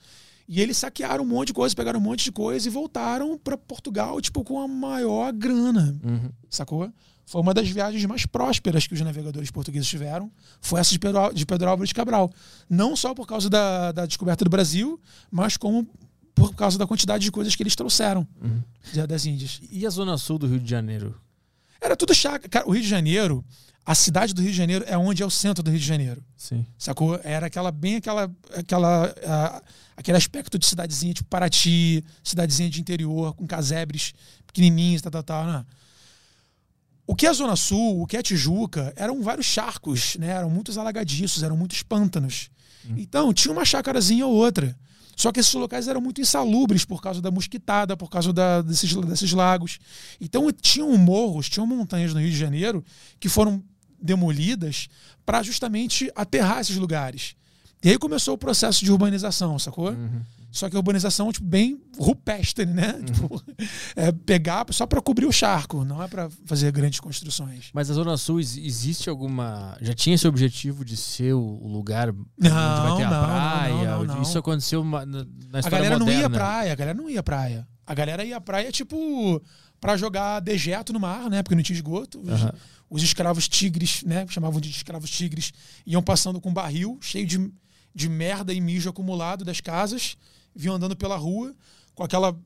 E 0.46 0.60
eles 0.60 0.76
saquearam 0.76 1.22
um 1.22 1.26
monte 1.26 1.48
de 1.48 1.54
coisa, 1.54 1.74
pegaram 1.76 2.00
um 2.00 2.02
monte 2.02 2.24
de 2.24 2.32
coisa 2.32 2.66
e 2.66 2.70
voltaram 2.70 3.38
para 3.38 3.56
Portugal, 3.56 4.20
tipo, 4.20 4.42
com 4.42 4.60
a 4.60 4.66
maior 4.66 5.32
grana. 5.32 5.96
Uhum. 6.02 6.30
Sacou? 6.50 6.92
Foi 7.24 7.40
uma 7.40 7.54
das 7.54 7.68
viagens 7.68 8.04
mais 8.04 8.26
prósperas 8.26 8.84
que 8.88 8.92
os 8.92 9.00
navegadores 9.00 9.52
portugueses 9.52 9.88
tiveram. 9.88 10.28
Foi 10.60 10.80
essa 10.80 10.90
de 10.90 10.98
Pedro, 10.98 11.32
de 11.32 11.46
Pedro 11.46 11.68
Álvares 11.68 11.92
Cabral. 11.92 12.28
Não 12.68 12.96
só 12.96 13.14
por 13.14 13.28
causa 13.28 13.48
da, 13.48 13.92
da 13.92 14.04
descoberta 14.04 14.44
do 14.44 14.50
Brasil, 14.50 15.00
mas 15.30 15.56
como 15.56 15.86
por 16.34 16.52
causa 16.56 16.76
da 16.76 16.86
quantidade 16.88 17.22
de 17.22 17.30
coisas 17.30 17.54
que 17.54 17.62
eles 17.62 17.76
trouxeram 17.76 18.26
uhum. 18.42 19.06
das 19.06 19.26
Índias. 19.26 19.60
E 19.70 19.86
a 19.86 19.90
zona 19.90 20.18
sul 20.18 20.36
do 20.36 20.48
Rio 20.48 20.58
de 20.58 20.68
Janeiro? 20.68 21.14
Era 21.80 21.96
tudo 21.96 22.12
chácara. 22.12 22.48
Cara, 22.48 22.68
o 22.68 22.72
Rio 22.72 22.82
de 22.82 22.88
Janeiro, 22.88 23.44
a 23.84 23.94
cidade 23.94 24.34
do 24.34 24.42
Rio 24.42 24.50
de 24.50 24.56
Janeiro 24.56 24.84
é 24.86 24.96
onde 24.96 25.22
é 25.22 25.26
o 25.26 25.30
centro 25.30 25.62
do 25.62 25.70
Rio 25.70 25.80
de 25.80 25.86
Janeiro. 25.86 26.22
Sim. 26.36 26.64
Sacou? 26.78 27.18
Era 27.24 27.46
aquela, 27.46 27.72
bem 27.72 27.96
aquela, 27.96 28.30
aquela, 28.54 29.14
ah, 29.26 29.62
aquele 29.96 30.16
aspecto 30.16 30.58
de 30.58 30.66
cidadezinha, 30.66 31.14
tipo 31.14 31.28
Paraty, 31.28 32.04
cidadezinha 32.22 32.70
de 32.70 32.80
interior, 32.80 33.34
com 33.34 33.46
casebres 33.46 34.12
pequenininhos, 34.46 35.02
tal, 35.02 35.10
tal, 35.10 35.22
tal. 35.22 35.46
Né? 35.46 35.64
O 37.06 37.16
que 37.16 37.26
é 37.26 37.30
a 37.30 37.32
Zona 37.32 37.56
Sul, 37.56 38.02
o 38.02 38.06
que 38.06 38.16
é 38.16 38.20
a 38.20 38.22
Tijuca, 38.22 38.92
eram 38.96 39.22
vários 39.22 39.46
charcos, 39.46 40.16
né? 40.16 40.28
Eram 40.28 40.48
muitos 40.48 40.78
alagadiços, 40.78 41.42
eram 41.42 41.56
muitos 41.56 41.82
pântanos. 41.82 42.50
Então, 42.96 43.32
tinha 43.32 43.52
uma 43.52 43.64
chácarazinha 43.64 44.26
ou 44.26 44.34
outra. 44.34 44.76
Só 45.16 45.30
que 45.32 45.40
esses 45.40 45.52
locais 45.54 45.86
eram 45.88 46.00
muito 46.00 46.20
insalubres 46.20 46.84
por 46.84 47.02
causa 47.02 47.20
da 47.20 47.30
mosquitada, 47.30 47.96
por 47.96 48.08
causa 48.10 48.32
da- 48.32 48.62
desses, 48.62 48.94
desses 48.94 49.32
lagos. 49.32 49.78
Então, 50.20 50.50
tinham 50.52 50.96
morros, 50.96 51.48
tinham 51.48 51.66
montanhas 51.66 52.14
no 52.14 52.20
Rio 52.20 52.30
de 52.30 52.36
Janeiro 52.38 52.84
que 53.18 53.28
foram 53.28 53.62
demolidas 54.00 54.88
para 55.26 55.42
justamente 55.42 56.10
aterrar 56.16 56.60
esses 56.60 56.76
lugares. 56.76 57.34
E 57.82 57.90
aí 57.90 57.98
começou 57.98 58.34
o 58.34 58.38
processo 58.38 58.84
de 58.84 58.90
urbanização, 58.92 59.58
sacou? 59.58 59.92
Só 60.52 60.68
que 60.68 60.74
a 60.74 60.78
urbanização, 60.80 61.30
tipo, 61.30 61.46
bem 61.46 61.80
rupestre, 61.96 62.66
né? 62.66 62.94
Tipo, 63.04 63.40
é 63.94 64.10
pegar 64.10 64.66
só 64.70 64.84
para 64.86 65.00
cobrir 65.00 65.26
o 65.26 65.32
charco, 65.32 65.84
não 65.84 66.02
é 66.02 66.08
para 66.08 66.28
fazer 66.44 66.72
grandes 66.72 66.98
construções. 66.98 67.70
Mas 67.72 67.88
a 67.90 67.94
Zona 67.94 68.16
Sul, 68.16 68.40
ex- 68.40 68.56
existe 68.56 69.08
alguma. 69.08 69.76
Já 69.80 69.94
tinha 69.94 70.14
esse 70.14 70.26
objetivo 70.26 70.84
de 70.84 70.96
ser 70.96 71.34
o 71.34 71.66
lugar 71.68 72.08
onde 72.10 72.18
Não, 72.36 72.50
vai 72.50 72.96
ter 72.96 73.04
a 73.04 73.10
não, 73.10 73.24
praia? 73.24 73.90
não, 73.98 74.04
não. 74.04 74.22
Isso 74.22 74.36
aconteceu 74.38 74.82
na, 74.84 75.06
na 75.06 75.18
A 75.52 75.58
história 75.60 75.70
galera 75.70 75.98
não 75.98 76.08
ia 76.08 76.14
moderna. 76.22 76.36
praia, 76.36 76.72
a 76.72 76.74
galera 76.74 76.98
não 76.98 77.08
ia 77.10 77.22
praia. 77.22 77.68
A 77.86 77.94
galera 77.94 78.24
ia 78.24 78.40
praia, 78.40 78.72
tipo, 78.72 79.40
pra 79.80 79.96
jogar 79.96 80.40
dejeto 80.40 80.92
no 80.92 80.98
mar, 81.00 81.30
né? 81.30 81.42
Porque 81.42 81.54
não 81.54 81.62
tinha 81.62 81.76
esgoto. 81.76 82.20
Os, 82.20 82.28
Aham. 82.28 82.52
os 82.90 83.02
escravos 83.04 83.48
tigres, 83.48 84.02
né? 84.04 84.26
Chamavam 84.28 84.60
de 84.60 84.68
escravos 84.70 85.10
tigres, 85.10 85.52
iam 85.86 86.02
passando 86.02 86.40
com 86.40 86.50
um 86.50 86.54
barril 86.54 86.98
cheio 87.00 87.26
de, 87.26 87.52
de 87.94 88.08
merda 88.08 88.52
e 88.52 88.60
mijo 88.60 88.88
acumulado 88.90 89.44
das 89.44 89.60
casas, 89.60 90.16
vinham 90.54 90.74
andando 90.76 90.96
pela 90.96 91.16
rua 91.16 91.54
com 91.94 92.02
aquela, 92.02 92.38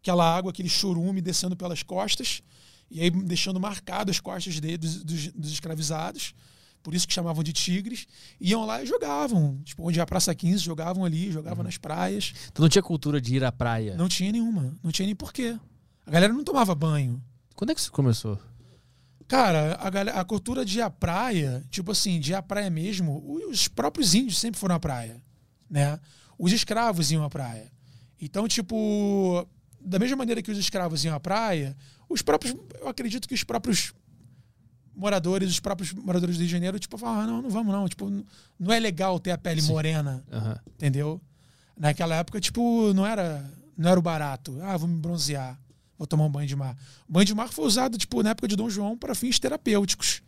aquela 0.00 0.36
água, 0.36 0.50
aquele 0.50 0.68
chorume 0.68 1.20
descendo 1.20 1.56
pelas 1.56 1.82
costas, 1.82 2.42
e 2.90 3.00
aí 3.00 3.10
deixando 3.10 3.58
marcado 3.60 4.10
as 4.10 4.20
costas 4.20 4.54
de- 4.60 4.76
dos, 4.76 5.02
dos- 5.04 5.28
dos 5.32 5.52
escravizados. 5.52 6.34
Por 6.82 6.94
isso 6.94 7.06
que 7.06 7.14
chamavam 7.14 7.44
de 7.44 7.52
tigres. 7.52 8.06
Iam 8.40 8.66
lá 8.66 8.82
e 8.82 8.86
jogavam. 8.86 9.60
Tipo, 9.64 9.86
onde 9.88 10.00
a 10.00 10.04
Praça 10.06 10.34
15, 10.34 10.64
jogavam 10.64 11.04
ali, 11.04 11.30
jogavam 11.30 11.62
nas 11.62 11.78
praias. 11.78 12.34
Então 12.50 12.62
não 12.64 12.68
tinha 12.68 12.82
cultura 12.82 13.20
de 13.20 13.36
ir 13.36 13.44
à 13.44 13.52
praia. 13.52 13.94
Não 13.96 14.08
tinha 14.08 14.32
nenhuma. 14.32 14.76
Não 14.82 14.90
tinha 14.90 15.06
nem 15.06 15.14
porquê. 15.14 15.56
A 16.04 16.10
galera 16.10 16.32
não 16.32 16.42
tomava 16.42 16.74
banho. 16.74 17.22
Quando 17.54 17.70
é 17.70 17.74
que 17.76 17.80
isso 17.80 17.92
começou? 17.92 18.36
Cara, 19.28 19.78
a, 19.80 19.88
galera, 19.88 20.20
a 20.20 20.24
cultura 20.24 20.64
de 20.64 20.78
ir 20.78 20.82
à 20.82 20.90
praia, 20.90 21.64
tipo 21.70 21.92
assim, 21.92 22.18
de 22.20 22.32
ir 22.32 22.34
à 22.34 22.42
praia 22.42 22.68
mesmo, 22.68 23.22
os 23.48 23.68
próprios 23.68 24.12
índios 24.14 24.38
sempre 24.38 24.58
foram 24.60 24.74
à 24.74 24.80
praia, 24.80 25.22
né? 25.70 25.98
Os 26.42 26.50
escravos 26.50 27.12
iam 27.12 27.22
à 27.22 27.30
praia. 27.30 27.70
Então, 28.20 28.48
tipo, 28.48 29.46
da 29.80 29.96
mesma 29.96 30.16
maneira 30.16 30.42
que 30.42 30.50
os 30.50 30.58
escravos 30.58 31.04
iam 31.04 31.14
à 31.14 31.20
praia, 31.20 31.76
os 32.08 32.20
próprios, 32.20 32.52
eu 32.80 32.88
acredito 32.88 33.28
que 33.28 33.34
os 33.34 33.44
próprios 33.44 33.92
moradores, 34.92 35.48
os 35.48 35.60
próprios 35.60 35.92
moradores 35.92 36.34
do 36.34 36.40
Rio 36.40 36.48
de 36.48 36.52
Janeiro, 36.52 36.80
tipo, 36.80 36.98
falavam, 36.98 37.22
ah, 37.22 37.26
não, 37.28 37.42
não 37.42 37.48
vamos 37.48 37.72
não, 37.72 37.88
tipo, 37.88 38.10
não 38.58 38.72
é 38.72 38.80
legal 38.80 39.20
ter 39.20 39.30
a 39.30 39.38
pele 39.38 39.62
morena, 39.62 40.24
Aham. 40.32 40.58
entendeu? 40.74 41.20
Naquela 41.78 42.16
época, 42.16 42.40
tipo, 42.40 42.92
não 42.92 43.06
era, 43.06 43.48
não 43.78 43.88
era 43.90 44.00
o 44.00 44.02
barato. 44.02 44.58
Ah, 44.62 44.76
vou 44.76 44.88
me 44.88 44.98
bronzear, 44.98 45.56
vou 45.96 46.08
tomar 46.08 46.24
um 46.24 46.30
banho 46.30 46.48
de 46.48 46.56
mar. 46.56 46.76
O 47.08 47.12
banho 47.12 47.24
de 47.26 47.34
mar 47.36 47.50
foi 47.50 47.66
usado, 47.66 47.96
tipo, 47.96 48.20
na 48.20 48.30
época 48.30 48.48
de 48.48 48.56
Dom 48.56 48.68
João 48.68 48.98
para 48.98 49.14
fins 49.14 49.38
terapêuticos. 49.38 50.20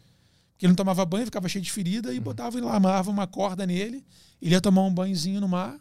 Porque 0.52 0.64
ele 0.66 0.70
não 0.70 0.76
tomava 0.76 1.04
banho, 1.04 1.24
ficava 1.24 1.48
cheio 1.48 1.64
de 1.64 1.72
ferida 1.72 2.14
e 2.14 2.20
botava 2.20 2.60
lá, 2.60 2.76
amarrava 2.76 3.10
uma 3.10 3.26
corda 3.26 3.66
nele, 3.66 4.06
ele 4.40 4.54
ia 4.54 4.60
tomar 4.60 4.82
um 4.82 4.94
banhozinho 4.94 5.40
no 5.40 5.48
mar 5.48 5.76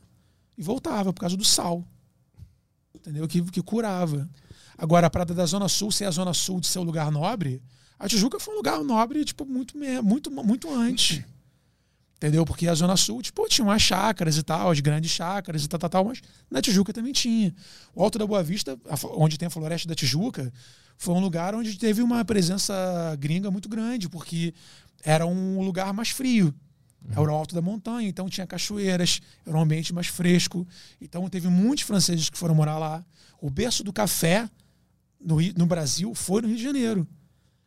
e 0.57 0.63
voltava 0.63 1.13
por 1.13 1.19
causa 1.19 1.37
do 1.37 1.45
sal. 1.45 1.85
Entendeu? 2.93 3.27
Que, 3.27 3.41
que 3.43 3.61
curava. 3.61 4.29
Agora, 4.77 5.07
a 5.07 5.09
Prada 5.09 5.33
da 5.33 5.45
Zona 5.45 5.67
Sul, 5.67 5.91
ser 5.91 6.05
a 6.05 6.11
Zona 6.11 6.33
Sul 6.33 6.59
de 6.59 6.67
ser 6.67 6.79
um 6.79 6.83
lugar 6.83 7.11
nobre, 7.11 7.61
a 7.99 8.07
Tijuca 8.07 8.39
foi 8.39 8.53
um 8.53 8.57
lugar 8.57 8.83
nobre, 8.83 9.23
tipo, 9.23 9.45
muito, 9.45 9.77
muito, 10.03 10.31
muito 10.31 10.73
antes. 10.73 11.23
Entendeu? 12.17 12.45
Porque 12.45 12.67
a 12.67 12.73
Zona 12.73 12.95
Sul, 12.95 13.21
tipo, 13.21 13.47
tinha 13.49 13.65
umas 13.65 13.81
chácaras 13.81 14.37
e 14.37 14.43
tal, 14.43 14.71
as 14.71 14.79
grandes 14.79 15.11
chácaras 15.11 15.65
e 15.65 15.67
tal, 15.67 15.79
tal, 15.79 15.89
tal, 15.89 16.05
mas 16.05 16.21
na 16.49 16.61
Tijuca 16.61 16.93
também 16.93 17.11
tinha. 17.11 17.53
O 17.93 18.01
Alto 18.01 18.17
da 18.17 18.25
Boa 18.25 18.41
Vista, 18.41 18.79
onde 19.15 19.37
tem 19.37 19.47
a 19.47 19.49
Floresta 19.49 19.87
da 19.87 19.95
Tijuca, 19.95 20.51
foi 20.97 21.13
um 21.13 21.19
lugar 21.19 21.53
onde 21.53 21.77
teve 21.77 22.01
uma 22.01 22.23
presença 22.23 22.73
gringa 23.19 23.51
muito 23.51 23.67
grande, 23.67 24.07
porque 24.07 24.53
era 25.03 25.25
um 25.25 25.61
lugar 25.61 25.93
mais 25.93 26.09
frio. 26.09 26.53
Era 27.11 27.21
o 27.21 27.35
alto 27.35 27.53
da 27.53 27.61
montanha, 27.61 28.07
então 28.07 28.29
tinha 28.29 28.47
cachoeiras, 28.47 29.19
era 29.45 29.57
um 29.57 29.61
ambiente 29.61 29.93
mais 29.93 30.07
fresco. 30.07 30.65
Então 31.01 31.27
teve 31.29 31.47
muitos 31.49 31.83
franceses 31.83 32.29
que 32.29 32.37
foram 32.37 32.55
morar 32.55 32.77
lá. 32.77 33.03
O 33.41 33.49
berço 33.49 33.83
do 33.83 33.91
café 33.91 34.49
no, 35.23 35.35
Rio- 35.35 35.53
no 35.57 35.65
Brasil 35.65 36.13
foi 36.15 36.41
no 36.41 36.47
Rio 36.47 36.57
de 36.57 36.63
Janeiro. 36.63 37.07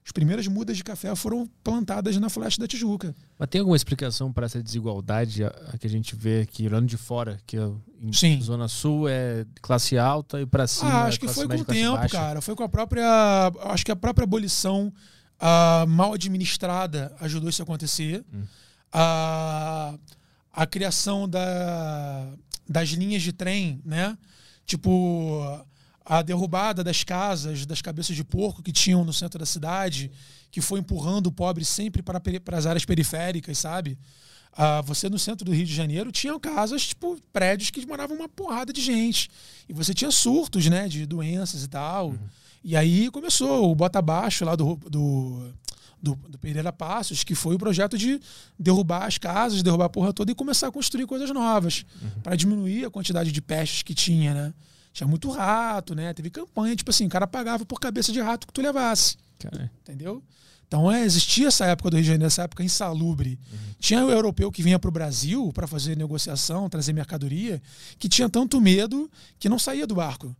As 0.04 0.12
primeiras 0.12 0.46
mudas 0.46 0.76
de 0.76 0.84
café 0.84 1.14
foram 1.16 1.48
plantadas 1.64 2.16
na 2.18 2.30
Floresta 2.30 2.60
da 2.60 2.68
Tijuca. 2.68 3.14
Mas 3.36 3.48
tem 3.48 3.58
alguma 3.58 3.76
explicação 3.76 4.32
para 4.32 4.46
essa 4.46 4.62
desigualdade 4.62 5.42
a, 5.42 5.48
a 5.72 5.78
que 5.78 5.86
a 5.86 5.90
gente 5.90 6.14
vê 6.14 6.42
aqui, 6.42 6.64
olhando 6.66 6.86
de 6.86 6.96
fora, 6.96 7.38
que 7.44 7.56
a- 7.58 7.72
em 8.00 8.12
Sim. 8.12 8.40
Zona 8.40 8.68
Sul 8.68 9.08
é 9.08 9.44
classe 9.60 9.98
alta 9.98 10.40
e 10.40 10.46
para 10.46 10.66
cima 10.68 10.90
Ah, 11.02 11.04
é 11.04 11.08
acho 11.08 11.18
que 11.18 11.26
classe 11.26 11.40
foi 11.40 11.48
com 11.56 11.62
o 11.62 11.64
tempo, 11.64 11.96
baixa. 11.96 12.16
cara. 12.16 12.40
Foi 12.40 12.54
com 12.54 12.62
a 12.62 12.68
própria. 12.68 13.04
Acho 13.64 13.84
que 13.84 13.90
a 13.90 13.96
própria 13.96 14.22
abolição 14.24 14.92
ah, 15.40 15.84
mal 15.88 16.14
administrada 16.14 17.14
ajudou 17.20 17.50
isso 17.50 17.60
a 17.60 17.64
acontecer. 17.64 18.24
Hum. 18.32 18.44
A, 18.98 19.94
a 20.52 20.66
criação 20.66 21.28
da, 21.28 22.32
das 22.66 22.88
linhas 22.88 23.22
de 23.22 23.32
trem, 23.32 23.80
né? 23.84 24.16
Tipo, 24.64 25.42
a 26.04 26.22
derrubada 26.22 26.82
das 26.82 27.04
casas, 27.04 27.66
das 27.66 27.82
cabeças 27.82 28.16
de 28.16 28.24
porco 28.24 28.62
que 28.62 28.72
tinham 28.72 29.04
no 29.04 29.12
centro 29.12 29.38
da 29.38 29.44
cidade, 29.44 30.10
que 30.50 30.60
foi 30.60 30.80
empurrando 30.80 31.26
o 31.26 31.32
pobre 31.32 31.64
sempre 31.64 32.02
para, 32.02 32.20
para 32.20 32.56
as 32.56 32.64
áreas 32.64 32.84
periféricas, 32.84 33.58
sabe? 33.58 33.98
Ah, 34.56 34.80
você 34.80 35.10
no 35.10 35.18
centro 35.18 35.44
do 35.44 35.52
Rio 35.52 35.66
de 35.66 35.74
Janeiro 35.74 36.10
tinha 36.10 36.38
casas, 36.40 36.86
tipo, 36.86 37.20
prédios 37.30 37.70
que 37.70 37.84
moravam 37.84 38.16
uma 38.16 38.28
porrada 38.28 38.72
de 38.72 38.80
gente. 38.80 39.28
E 39.68 39.72
você 39.74 39.92
tinha 39.92 40.10
surtos, 40.10 40.66
né, 40.66 40.88
de 40.88 41.04
doenças 41.04 41.62
e 41.62 41.68
tal. 41.68 42.14
E 42.64 42.74
aí 42.74 43.10
começou 43.10 43.70
o 43.70 43.74
Bota 43.74 43.98
Abaixo 43.98 44.44
lá 44.44 44.56
do, 44.56 44.76
do, 44.88 45.52
do, 46.00 46.14
do 46.14 46.38
Pereira 46.38 46.72
Passos, 46.72 47.24
que 47.24 47.34
foi 47.34 47.54
o 47.54 47.58
projeto 47.58 47.96
de 47.96 48.20
derrubar 48.58 49.06
as 49.06 49.18
casas, 49.18 49.62
derrubar 49.62 49.86
a 49.86 49.88
porra 49.88 50.12
toda 50.12 50.30
e 50.30 50.34
começar 50.34 50.68
a 50.68 50.72
construir 50.72 51.06
coisas 51.06 51.30
novas. 51.30 51.84
para 52.22 52.36
diminuir 52.36 52.84
a 52.84 52.90
quantidade 52.90 53.32
de 53.32 53.40
pestes 53.40 53.82
que 53.82 53.94
tinha, 53.94 54.34
né? 54.34 54.54
Tinha 54.92 55.06
muito 55.06 55.30
rato, 55.30 55.94
né? 55.94 56.14
Teve 56.14 56.30
campanha, 56.30 56.74
tipo 56.74 56.90
assim, 56.90 57.06
o 57.06 57.08
cara 57.08 57.26
pagava 57.26 57.66
por 57.66 57.78
cabeça 57.78 58.12
de 58.12 58.20
rato 58.20 58.46
que 58.46 58.52
tu 58.52 58.62
levasse 58.62 59.16
Cara, 59.38 59.70
entendeu? 59.82 60.22
Então 60.66 60.90
é, 60.90 61.04
existia 61.04 61.48
essa 61.48 61.64
época 61.66 61.90
do 61.90 61.96
Rio 61.96 62.02
de 62.02 62.08
Janeiro, 62.08 62.26
essa 62.26 62.42
época 62.42 62.64
insalubre. 62.64 63.38
Tinha 63.78 64.04
o 64.04 64.10
europeu 64.10 64.50
que 64.50 64.62
vinha 64.62 64.78
para 64.78 64.88
o 64.88 64.92
Brasil 64.92 65.52
para 65.52 65.66
fazer 65.66 65.96
negociação, 65.96 66.68
trazer 66.68 66.92
mercadoria, 66.92 67.62
que 67.98 68.08
tinha 68.08 68.28
tanto 68.28 68.60
medo 68.60 69.08
que 69.38 69.48
não 69.48 69.58
saía 69.58 69.86
do 69.86 69.94
barco. 69.94 70.34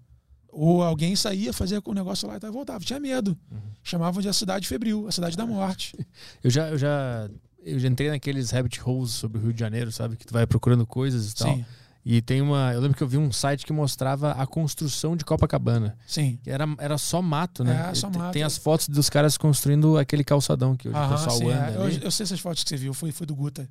Ou 0.59 0.83
alguém 0.83 1.15
saía, 1.15 1.53
fazia 1.53 1.81
com 1.83 1.91
o 1.91 1.95
negócio 1.95 2.27
lá 2.27 2.37
e 2.43 2.51
voltava. 2.51 2.83
Tinha 2.85 2.99
medo. 2.99 3.37
Chamavam 3.85 4.23
de 4.23 4.29
a 4.29 4.33
cidade 4.33 4.67
febril, 4.67 5.07
a 5.07 5.13
cidade 5.13 5.37
da 5.37 5.45
morte. 5.47 5.95
eu 6.43 6.51
já, 6.51 6.69
eu 6.69 6.79
já 6.79 7.29
eu 7.65 7.79
já 7.79 7.89
entrei 7.89 8.09
naqueles 8.11 8.51
rabbit 8.51 8.81
holes 8.83 9.11
sobre 9.11 9.39
o 9.39 9.43
Rio 9.43 9.53
de 9.53 9.59
Janeiro, 9.61 9.91
sabe? 9.93 10.17
Que 10.17 10.25
tu 10.27 10.33
vai 10.33 10.47
procurando 10.47 10.87
coisas 10.87 11.33
e 11.33 11.35
tal. 11.35 11.55
Sim, 11.57 11.65
E 12.05 12.23
tem 12.23 12.41
uma. 12.41 12.73
Eu 12.73 12.81
lembro 12.81 12.97
que 12.97 13.03
eu 13.03 13.09
vi 13.09 13.19
um 13.19 13.31
site 13.33 13.67
que 13.67 13.73
mostrava 13.73 14.31
a 14.33 14.47
construção 14.47 15.17
de 15.17 15.25
Copacabana. 15.25 15.99
sim. 16.07 16.39
Que 16.45 16.51
era, 16.51 16.65
era 16.79 16.97
só 16.97 17.21
mato, 17.21 17.65
né? 17.65 17.89
É, 17.91 17.95
só 17.95 18.09
Tem- 18.09 18.21
mato. 18.21 18.33
Tem 18.33 18.43
as 18.45 18.57
fotos 18.57 18.89
dos 18.89 19.11
caras 19.11 19.37
construindo 19.37 19.99
aquele 19.99 20.23
calçadão 20.25 20.77
que 20.77 20.89
hoje 20.89 20.97
o 20.97 21.01
Aham, 21.01 21.15
pessoal 21.17 21.37
sim, 21.39 21.51
anda. 21.51 21.71
é. 21.73 21.77
eu, 21.77 21.83
ali. 21.83 22.01
eu 22.05 22.11
sei 22.13 22.25
essas 22.25 22.39
fotos 22.41 22.63
que 22.63 22.69
você 22.71 22.77
viu, 22.77 22.95
foi, 22.95 23.11
foi 23.13 23.27
do 23.27 23.35
Guta. 23.35 23.69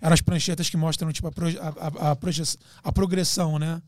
Eram 0.00 0.12
as 0.14 0.20
pranchetas 0.20 0.68
que 0.70 0.76
mostram 0.76 1.10
tipo, 1.10 1.26
a, 1.26 1.32
a, 1.32 2.08
a, 2.08 2.10
a, 2.12 2.16
proje- 2.16 2.56
a 2.84 2.92
progressão, 2.92 3.58
né? 3.58 3.80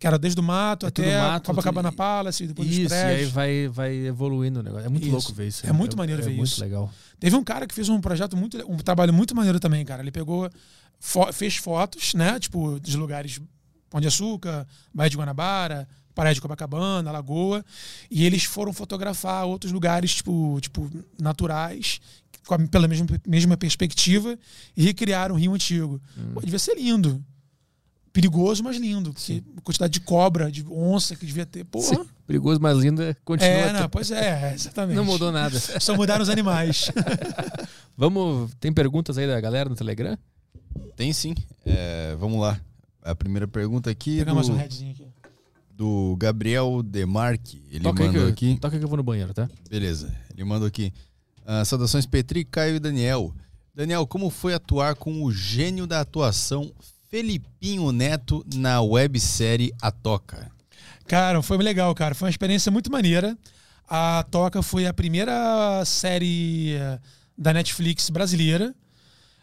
Que 0.00 0.06
era 0.06 0.18
desde 0.18 0.40
o 0.40 0.42
mato 0.42 0.86
É 0.86 0.88
até 0.88 1.20
mato, 1.20 1.46
Copacabana 1.46 1.90
tudo- 1.90 1.96
Palace, 1.98 2.46
depois 2.46 2.66
dos 2.68 2.78
Isso, 2.78 2.94
e 2.94 2.96
aí 2.98 3.24
vai, 3.26 3.68
vai 3.68 3.94
evoluindo 4.06 4.60
o 4.60 4.62
negócio. 4.62 4.86
É 4.86 4.88
muito 4.88 5.02
Isso. 5.04 5.12
louco 5.12 5.32
ver 5.34 5.48
isso. 5.48 5.66
É 5.66 5.72
muito 5.72 5.94
maneiro 5.96 6.22
ver 6.22 6.30
muito 6.34 6.48
isso. 6.48 6.60
legal. 6.62 6.90
Teve 7.20 7.36
um 7.36 7.44
cara 7.44 7.66
que 7.66 7.74
fez 7.74 7.88
um 7.90 8.00
projeto 8.00 8.34
muito, 8.36 8.56
um 8.66 8.78
trabalho 8.78 9.12
muito 9.12 9.36
maneiro 9.36 9.60
também, 9.60 9.84
cara. 9.84 10.00
Ele 10.02 10.10
pegou, 10.10 10.48
fo- 10.98 11.30
fez 11.34 11.56
fotos, 11.56 12.14
né? 12.14 12.40
Tipo, 12.40 12.80
de 12.80 12.96
lugares 12.96 13.38
Pão 13.90 14.00
de 14.00 14.08
Açúcar, 14.08 14.66
Baía 14.94 15.10
de 15.10 15.16
Guanabara, 15.18 15.86
Praia 16.14 16.34
de 16.34 16.40
Copacabana, 16.40 17.10
Lagoa, 17.12 17.62
e 18.10 18.24
eles 18.24 18.44
foram 18.44 18.72
fotografar 18.72 19.44
outros 19.44 19.70
lugares, 19.70 20.14
tipo, 20.14 20.58
tipo 20.62 20.90
naturais, 21.20 22.00
com 22.46 22.54
a- 22.54 22.58
pela 22.68 22.88
mesma, 22.88 23.06
mesma 23.26 23.56
perspectiva, 23.56 24.38
e 24.76 24.82
recriaram 24.82 25.34
o 25.34 25.38
Rio 25.38 25.52
Antigo. 25.54 26.00
Pô, 26.32 26.40
devia 26.40 26.58
ser 26.58 26.74
lindo. 26.74 27.22
Perigoso, 28.12 28.62
mas 28.64 28.76
lindo. 28.76 29.12
Porque 29.12 29.42
a 29.56 29.60
quantidade 29.60 29.92
de 29.92 30.00
cobra, 30.00 30.50
de 30.50 30.64
onça 30.68 31.14
que 31.16 31.24
devia 31.26 31.46
ter. 31.46 31.64
Porra. 31.64 31.86
Sim, 31.96 32.06
perigoso, 32.26 32.60
mas 32.60 32.78
linda, 32.78 33.16
continua. 33.24 33.50
É, 33.52 33.72
não, 33.72 33.88
pois 33.88 34.10
é, 34.10 34.52
exatamente. 34.54 34.96
Não 34.96 35.04
mudou 35.04 35.30
nada. 35.32 35.58
Só 35.80 35.94
mudaram 35.96 36.22
os 36.22 36.28
animais. 36.28 36.90
Vamos. 37.96 38.50
Tem 38.60 38.72
perguntas 38.72 39.18
aí 39.18 39.26
da 39.26 39.40
galera 39.40 39.68
no 39.68 39.76
Telegram? 39.76 40.16
Tem 40.96 41.12
sim. 41.12 41.34
É, 41.64 42.14
vamos 42.18 42.40
lá. 42.40 42.60
A 43.02 43.14
primeira 43.14 43.48
pergunta 43.48 43.90
aqui 43.90 44.18
Pegar 44.18 44.34
mais 44.34 44.48
um 44.48 44.52
do, 44.52 44.58
headzinho 44.58 44.92
aqui. 44.92 45.06
do 45.70 46.16
Gabriel 46.18 46.82
Demarque. 46.82 47.62
Ele 47.70 47.84
toca, 47.84 48.04
mandou 48.04 48.22
eu- 48.22 48.28
aqui. 48.28 48.58
toca 48.60 48.78
que 48.78 48.84
eu 48.84 48.88
vou 48.88 48.96
no 48.96 49.02
banheiro, 49.02 49.32
tá? 49.32 49.48
Beleza. 49.68 50.14
Ele 50.34 50.44
mandou 50.44 50.68
aqui. 50.68 50.92
Ah, 51.46 51.64
saudações 51.64 52.06
Petri, 52.06 52.44
Caio 52.44 52.76
e 52.76 52.78
Daniel. 52.78 53.34
Daniel, 53.74 54.06
como 54.06 54.28
foi 54.30 54.52
atuar 54.54 54.94
com 54.94 55.22
o 55.24 55.32
gênio 55.32 55.86
da 55.86 56.00
atuação 56.00 56.70
Felipinho 57.10 57.90
Neto 57.90 58.46
na 58.54 58.80
websérie 58.80 59.72
A 59.82 59.90
Toca? 59.90 60.48
Cara, 61.08 61.42
foi 61.42 61.58
legal, 61.58 61.92
cara. 61.92 62.14
Foi 62.14 62.26
uma 62.26 62.30
experiência 62.30 62.70
muito 62.70 62.90
maneira. 62.90 63.36
A 63.88 64.24
Toca 64.30 64.62
foi 64.62 64.86
a 64.86 64.94
primeira 64.94 65.84
série 65.84 66.74
eh, 66.74 67.00
da 67.36 67.52
Netflix 67.52 68.08
brasileira. 68.10 68.72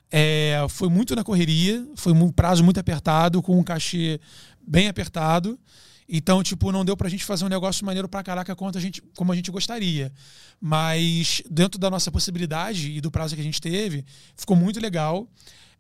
É, 0.10 0.66
foi 0.70 0.88
muito 0.88 1.14
na 1.14 1.26
correria, 1.26 1.86
foi 1.98 2.14
um 2.14 2.32
prazo 2.32 2.64
muito 2.64 2.80
apertado, 2.80 3.42
com 3.42 3.60
um 3.60 3.64
cachê 3.64 4.18
bem 4.66 4.88
apertado. 4.88 5.60
Então, 6.08 6.42
tipo, 6.42 6.72
não 6.72 6.86
deu 6.86 6.96
pra 6.96 7.10
gente 7.10 7.26
fazer 7.26 7.44
um 7.44 7.50
negócio 7.50 7.86
maneiro 7.86 8.08
pra 8.08 8.24
caraca 8.24 8.56
quanto 8.56 8.78
a 8.78 8.82
gente, 8.82 9.02
como 9.18 9.34
a 9.34 9.36
gente 9.36 9.52
gostaria. 9.52 10.10
Mas, 10.62 11.44
dentro 11.52 11.78
da 11.78 11.90
nossa 11.90 12.10
possibilidade 12.10 12.92
e 12.92 13.02
do 13.02 13.12
prazo 13.12 13.36
que 13.36 13.42
a 13.42 13.44
gente 13.44 13.60
teve, 13.60 14.06
ficou 14.38 14.56
muito 14.56 14.80
legal. 14.80 15.28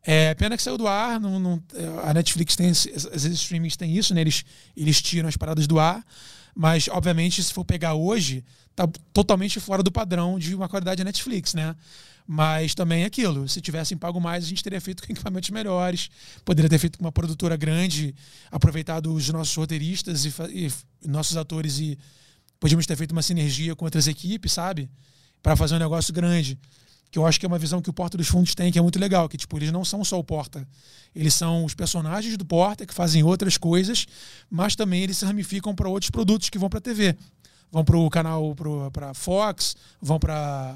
É, 0.03 0.33
pena 0.35 0.55
que 0.55 0.63
saiu 0.63 0.77
do 0.77 0.87
ar. 0.87 1.19
Não, 1.19 1.39
não- 1.39 1.63
a 2.03 2.13
Netflix 2.13 2.55
tem, 2.55 2.69
esses 2.69 3.25
streamings 3.25 3.75
têm 3.75 3.95
isso, 3.95 4.13
né? 4.13 4.21
Eles, 4.21 4.43
eles 4.75 5.01
tiram 5.01 5.27
as 5.27 5.35
paradas 5.37 5.67
do 5.67 5.79
ar. 5.79 6.05
Mas, 6.55 6.87
obviamente, 6.87 7.43
se 7.43 7.53
for 7.53 7.63
pegar 7.63 7.93
hoje, 7.93 8.43
tá 8.75 8.87
totalmente 9.13 9.59
fora 9.59 9.83
do 9.83 9.91
padrão 9.91 10.39
de 10.39 10.55
uma 10.55 10.67
qualidade 10.67 11.03
Netflix, 11.03 11.53
né? 11.53 11.75
Mas 12.25 12.73
também 12.75 13.03
é 13.03 13.05
aquilo. 13.05 13.47
Se 13.47 13.61
tivessem 13.61 13.97
pago 13.97 14.19
mais, 14.19 14.43
a 14.43 14.47
gente 14.47 14.63
teria 14.63 14.81
feito 14.81 15.01
com 15.05 15.11
equipamentos 15.13 15.49
melhores. 15.49 16.09
Poderia 16.43 16.69
ter 16.69 16.79
feito 16.79 16.97
com 16.97 17.05
uma 17.05 17.11
produtora 17.11 17.55
grande, 17.55 18.13
aproveitado 18.51 19.13
os 19.13 19.29
nossos 19.29 19.55
roteiristas 19.55 20.25
e, 20.25 20.33
e 20.53 21.07
nossos 21.07 21.37
atores 21.37 21.79
e 21.79 21.97
podíamos 22.59 22.85
ter 22.85 22.95
feito 22.95 23.11
uma 23.11 23.21
sinergia 23.21 23.75
com 23.75 23.85
outras 23.85 24.07
equipes, 24.07 24.51
sabe? 24.51 24.89
Para 25.43 25.55
fazer 25.55 25.75
um 25.75 25.79
negócio 25.79 26.13
grande. 26.13 26.57
Que 27.09 27.17
eu 27.17 27.25
acho 27.25 27.39
que 27.39 27.45
é 27.45 27.47
uma 27.47 27.57
visão 27.57 27.81
que 27.81 27.89
o 27.89 27.93
Porta 27.93 28.17
dos 28.17 28.27
Fundos 28.27 28.53
tem, 28.53 28.71
que 28.71 28.77
é 28.77 28.81
muito 28.81 28.99
legal. 28.99 29.29
Que, 29.29 29.37
tipo, 29.37 29.57
eles 29.57 29.71
não 29.71 29.85
são 29.85 30.03
só 30.03 30.19
o 30.19 30.23
Porta. 30.23 30.67
Eles 31.15 31.33
são 31.33 31.63
os 31.63 31.73
personagens 31.73 32.37
do 32.37 32.45
Porta 32.45 32.85
que 32.85 32.93
fazem 32.93 33.23
outras 33.23 33.57
coisas, 33.57 34.05
mas 34.49 34.75
também 34.75 35.03
eles 35.03 35.17
se 35.17 35.25
ramificam 35.25 35.73
para 35.73 35.89
outros 35.89 36.11
produtos 36.11 36.49
que 36.49 36.59
vão 36.59 36.69
para 36.69 36.79
a 36.79 36.81
TV. 36.81 37.15
Vão 37.71 37.83
para 37.83 37.97
o 37.97 38.09
canal, 38.09 38.55
para 38.91 39.13
Fox, 39.13 39.75
vão 40.01 40.19
para 40.19 40.75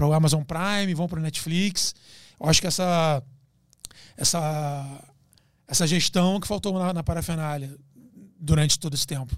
o 0.00 0.12
Amazon 0.12 0.42
Prime, 0.42 0.94
vão 0.94 1.08
para 1.08 1.18
o 1.18 1.22
Netflix. 1.22 1.94
Eu 2.40 2.48
acho 2.48 2.60
que 2.60 2.66
essa, 2.66 3.22
essa, 4.16 5.04
essa 5.68 5.86
gestão 5.86 6.40
que 6.40 6.46
faltou 6.46 6.78
na, 6.78 6.92
na 6.92 7.02
parafernália 7.02 7.76
durante 8.38 8.78
todo 8.78 8.94
esse 8.94 9.06
tempo. 9.06 9.36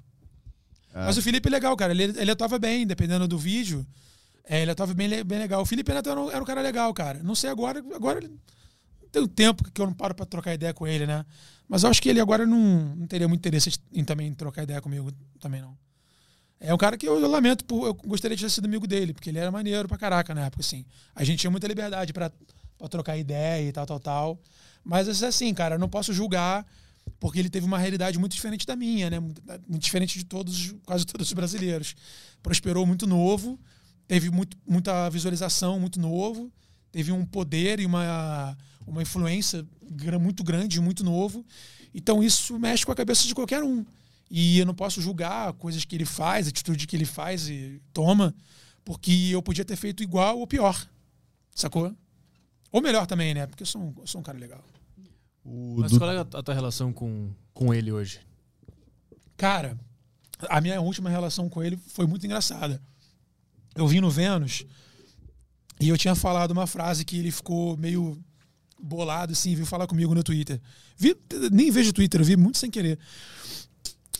Ah. 0.95 1.07
Mas 1.07 1.17
o 1.17 1.23
Felipe 1.23 1.49
é 1.49 1.51
legal, 1.51 1.77
cara. 1.77 1.93
Ele, 1.93 2.05
ele 2.17 2.31
atuava 2.31 2.59
bem, 2.59 2.87
dependendo 2.87 3.27
do 3.27 3.37
vídeo. 3.37 3.85
É, 4.47 4.63
ele 4.63 4.71
atuava 4.71 4.93
bem, 4.95 5.25
bem 5.25 5.39
legal. 5.39 5.63
O 5.63 5.67
Felipe 5.67 5.93
Neto 5.93 6.11
era 6.11 6.21
um, 6.21 6.31
era 6.31 6.43
um 6.43 6.45
cara 6.47 6.61
legal, 6.61 6.93
cara. 6.93 7.23
Não 7.23 7.35
sei 7.35 7.51
agora. 7.51 7.83
Agora 7.95 8.19
ele- 8.19 8.39
tem 9.11 9.23
um 9.23 9.29
tempo 9.29 9.71
que 9.71 9.81
eu 9.81 9.87
não 9.87 9.95
paro 9.95 10.15
pra 10.15 10.27
trocar 10.27 10.53
ideia 10.55 10.75
com 10.75 10.87
ele, 10.87 11.07
né? 11.07 11.25
Mas 11.69 11.83
eu 11.85 11.91
acho 11.91 12.03
que 12.03 12.09
ele 12.09 12.21
agora 12.21 12.45
não, 12.45 12.59
não 12.97 13.07
teria 13.07 13.29
muito 13.29 13.41
interesse 13.41 13.73
em 13.93 14.05
também 14.05 14.33
trocar 14.35 14.65
ideia 14.65 14.81
comigo 14.81 15.11
também, 15.41 15.63
não. 15.63 15.77
É 16.61 16.73
um 16.75 16.79
cara 16.79 16.97
que 16.97 17.07
eu, 17.07 17.19
eu 17.21 17.29
lamento, 17.29 17.65
por, 17.65 17.87
eu 17.87 17.95
gostaria 17.95 18.37
de 18.37 18.43
ter 18.43 18.51
sido 18.51 18.65
amigo 18.65 18.87
dele, 18.87 19.13
porque 19.15 19.31
ele 19.31 19.39
era 19.39 19.51
maneiro 19.51 19.87
pra 19.89 19.97
caraca 19.99 20.35
na 20.35 20.47
época, 20.47 20.61
assim. 20.63 20.85
A 21.15 21.23
gente 21.25 21.39
tinha 21.41 21.51
muita 21.51 21.67
liberdade 21.67 22.13
pra, 22.13 22.31
pra 22.79 22.89
trocar 22.89 23.17
ideia 23.17 23.69
e 23.69 23.73
tal, 23.73 23.87
tal, 23.87 24.01
tal. 24.01 24.41
Mas 24.83 25.23
assim, 25.23 25.55
cara, 25.55 25.77
eu 25.77 25.79
não 25.79 25.89
posso 25.89 26.13
julgar 26.13 26.67
porque 27.21 27.39
ele 27.39 27.51
teve 27.51 27.67
uma 27.67 27.79
realidade 27.79 28.19
muito 28.19 28.33
diferente 28.33 28.67
da 28.67 28.75
minha, 28.75 29.09
né? 29.11 29.21
Muito 29.21 29.83
diferente 29.83 30.19
de 30.19 30.25
todos, 30.25 30.75
quase 30.85 31.05
todos 31.07 31.27
os 31.29 31.33
brasileiros. 31.33 31.95
Prosperou 32.43 32.85
muito 32.87 33.07
novo, 33.07 33.59
teve 34.07 34.31
muito, 34.31 34.57
muita 34.67 35.09
visualização 35.11 35.79
muito 35.81 35.99
novo, 36.01 36.53
teve 36.93 37.11
um 37.13 37.25
poder 37.25 37.81
e 37.81 37.87
uma, 37.87 38.57
uma 38.87 39.03
influência 39.03 39.67
muito 40.21 40.43
grande, 40.45 40.81
muito 40.81 41.03
novo. 41.05 41.45
Então 41.95 42.23
isso 42.23 42.59
mexe 42.59 42.85
com 42.85 42.93
a 42.93 42.97
cabeça 42.97 43.27
de 43.27 43.35
qualquer 43.35 43.63
um. 43.63 43.85
E 44.31 44.59
eu 44.59 44.67
não 44.67 44.75
posso 44.75 45.01
julgar 45.01 45.53
coisas 45.55 45.85
que 45.85 45.95
ele 45.95 46.05
faz, 46.07 46.47
a 46.47 46.51
atitude 46.51 46.87
que 46.87 46.97
ele 46.97 47.05
faz 47.05 47.49
e 47.49 47.81
toma, 47.93 48.35
porque 48.85 49.29
eu 49.31 49.43
podia 49.43 49.65
ter 49.65 49.77
feito 49.77 50.03
igual 50.03 50.39
ou 50.39 50.47
pior. 50.47 50.87
Sacou? 51.55 51.95
Ou 52.73 52.83
melhor 52.83 53.07
também, 53.07 53.33
né? 53.35 53.47
Porque 53.47 53.63
eu 53.63 53.67
sou 53.67 53.81
um, 53.83 53.95
eu 53.99 54.07
sou 54.07 54.21
um 54.21 54.25
cara 54.25 54.39
legal. 54.39 54.65
O 55.45 55.77
Mas 55.79 55.93
Du- 55.93 55.99
qual 55.99 56.11
é 56.11 56.17
a 56.19 56.21
a 56.23 56.43
tua 56.43 56.55
relação 56.55 56.93
com, 56.93 57.31
com 57.53 57.73
ele 57.73 57.93
hoje? 57.93 58.19
Cara, 59.37 59.79
a 60.49 60.61
minha 60.61 60.81
última 60.81 61.11
relação 61.11 61.49
com 61.49 61.63
ele 61.63 61.77
foi 61.77 62.07
muito 62.07 62.25
engraçada. 62.27 62.81
Eu 63.75 63.87
vim 63.87 64.01
no 64.01 64.11
Vênus 64.11 64.65
e 65.81 65.89
eu 65.89 65.99
tinha 65.99 66.15
falado 66.15 66.53
uma 66.53 66.67
frase 66.67 67.05
que 67.05 67.19
ele 67.19 67.31
ficou 67.31 67.77
meio 67.77 68.23
bolado, 68.81 69.33
assim, 69.33 69.55
veio 69.55 69.67
falar 69.67 69.87
comigo 69.87 70.15
no 70.15 70.23
Twitter. 70.23 70.61
Vi, 70.97 71.17
nem 71.51 71.71
vejo 71.71 71.93
Twitter, 71.93 72.21
eu 72.21 72.25
vi 72.25 72.37
muito 72.37 72.59
sem 72.59 72.71
querer. 72.71 72.99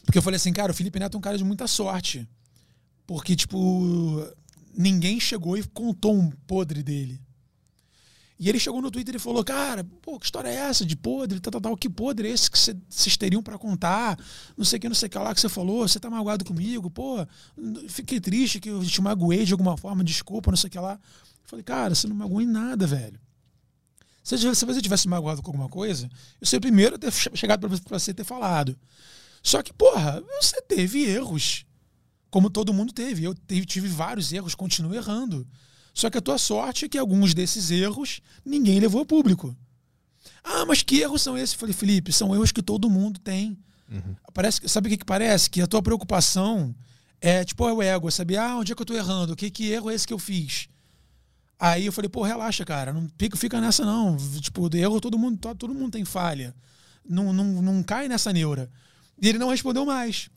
Porque 0.05 0.19
eu 0.19 0.23
falei 0.23 0.37
assim, 0.37 0.53
cara, 0.53 0.73
o 0.73 0.75
Felipe 0.75 0.99
Neto 0.99 1.17
é 1.17 1.19
um 1.19 1.21
cara 1.21 1.39
de 1.39 1.45
muita 1.45 1.67
sorte. 1.67 2.29
Porque, 3.07 3.37
tipo, 3.37 4.27
ninguém 4.77 5.21
chegou 5.21 5.57
e 5.57 5.63
contou 5.63 6.15
um 6.15 6.31
podre 6.31 6.83
dele. 6.83 7.21
E 8.45 8.49
ele 8.51 8.59
chegou 8.59 8.83
no 8.83 8.91
Twitter 8.91 9.15
e 9.15 9.19
falou: 9.19 9.43
Cara, 9.43 9.83
pô, 10.03 10.19
que 10.19 10.27
história 10.27 10.51
é 10.51 10.55
essa 10.55 10.85
de 10.85 10.95
podre? 10.95 11.41
Tal, 11.41 11.51
tal, 11.53 11.61
tal. 11.63 11.77
Que 11.79 11.89
podre 11.89 12.29
é 12.29 12.31
esse 12.31 12.51
que 12.51 12.59
cê- 12.59 12.77
vocês 12.91 13.17
teriam 13.17 13.43
pra 13.43 13.57
contar? 13.57 14.19
Não 14.55 14.67
sei 14.67 14.77
o 14.77 14.81
que, 14.81 14.89
não 14.89 14.95
sei 14.95 15.07
o 15.07 15.11
que 15.11 15.19
lá 15.19 15.35
que 15.35 15.41
você 15.41 15.49
falou. 15.49 15.89
Você 15.89 15.99
tá 15.99 16.11
magoado 16.11 16.45
comigo? 16.45 16.91
Pô, 16.91 17.27
fiquei 17.89 18.21
triste 18.21 18.61
que 18.61 18.69
eu 18.69 18.85
te 18.85 19.01
magoei 19.01 19.47
de 19.47 19.53
alguma 19.53 19.79
forma, 19.79 20.05
desculpa, 20.05 20.51
não 20.51 20.59
sei 20.59 20.69
o 20.69 20.71
que 20.71 20.79
lá. 20.79 20.93
Eu 20.93 21.49
falei: 21.49 21.63
Cara, 21.63 21.95
você 21.95 22.07
não 22.07 22.15
magoou 22.15 22.43
em 22.43 22.47
nada, 22.47 22.87
velho. 22.87 23.19
Se 24.23 24.37
você 24.37 24.55
se 24.55 24.65
você 24.67 24.83
tivesse 24.83 25.09
magoado 25.09 25.41
com 25.43 25.49
alguma 25.51 25.69
coisa, 25.71 26.11
eu 26.39 26.47
seria 26.47 26.59
o 26.59 26.63
primeiro 26.63 26.97
a 26.97 26.99
ter 26.99 27.11
che- 27.13 27.31
chegado 27.35 27.61
pra 27.61 27.69
você- 27.71 27.83
pra 27.83 27.99
você 27.99 28.13
ter 28.13 28.25
falado. 28.25 28.77
Só 29.43 29.63
que, 29.63 29.73
porra, 29.73 30.23
você 30.41 30.61
teve 30.63 31.03
erros. 31.05 31.65
Como 32.31 32.51
todo 32.51 32.75
mundo 32.75 32.93
teve. 32.93 33.25
Eu 33.25 33.35
tive 33.65 33.89
vários 33.89 34.33
erros, 34.35 34.55
continuo 34.55 34.95
errando. 34.95 35.47
Só 35.95 36.11
que 36.11 36.19
a 36.19 36.21
tua 36.21 36.37
sorte 36.39 36.85
é 36.85 36.89
que 36.89 36.99
alguns 36.99 37.33
desses 37.33 37.71
erros 37.71 38.21
ninguém 38.45 38.81
levou 38.81 39.01
a 39.03 39.07
público. 39.07 39.57
Ah, 40.43 40.67
mas 40.67 40.83
que 40.83 41.01
erros 41.01 41.23
são 41.23 41.39
esses? 41.39 41.55
Eu 41.55 41.61
falei, 41.61 41.73
Felipe, 41.75 42.13
são 42.13 42.35
erros 42.35 42.53
que 42.53 42.63
todo 42.63 42.91
mundo 42.91 43.19
tem. 43.21 43.57
Parece, 44.35 44.61
que- 44.61 44.69
sabe 44.69 44.89
o 44.89 44.91
que, 44.91 44.97
que 44.99 45.05
parece? 45.05 45.49
Que 45.49 45.63
a 45.63 45.67
tua 45.67 45.81
preocupação 45.81 46.75
é 47.21 47.45
tipo 47.45 47.67
é 47.69 47.73
o 47.73 47.81
ego, 47.81 48.09
é 48.09 48.11
saber, 48.11 48.37
ah, 48.39 48.57
onde 48.57 48.73
é 48.73 48.75
que 48.75 48.83
eu 48.83 48.87
tô 48.87 48.95
errando? 48.95 49.37
Que, 49.37 49.49
que 49.51 49.71
erro 49.71 49.89
é 49.91 49.95
esse 49.95 50.07
que 50.07 50.13
eu 50.13 50.19
fiz? 50.19 50.69
Aí 51.59 51.87
eu 51.87 51.93
falei, 51.93 52.09
pô, 52.09 52.23
relaxa, 52.23 52.65
cara, 52.65 52.93
não 52.93 53.09
fica, 53.17 53.37
fica 53.37 53.61
nessa 53.61 53.85
não. 53.85 54.17
Tipo, 54.41 54.69
de 54.69 54.79
erro 54.79 55.01
todo 55.01 55.17
mundo, 55.19 55.39
to- 55.39 55.55
todo 55.55 55.73
mundo 55.73 55.93
tem 55.93 56.05
falha. 56.05 56.55
Não, 57.09 57.33
não, 57.33 57.63
não 57.63 57.83
cai 57.83 58.09
nessa 58.09 58.33
neura. 58.33 58.69
E 59.23 59.29
ele 59.29 59.39
não 59.39 59.49
respondeu 59.51 59.87
mais. 59.87 60.29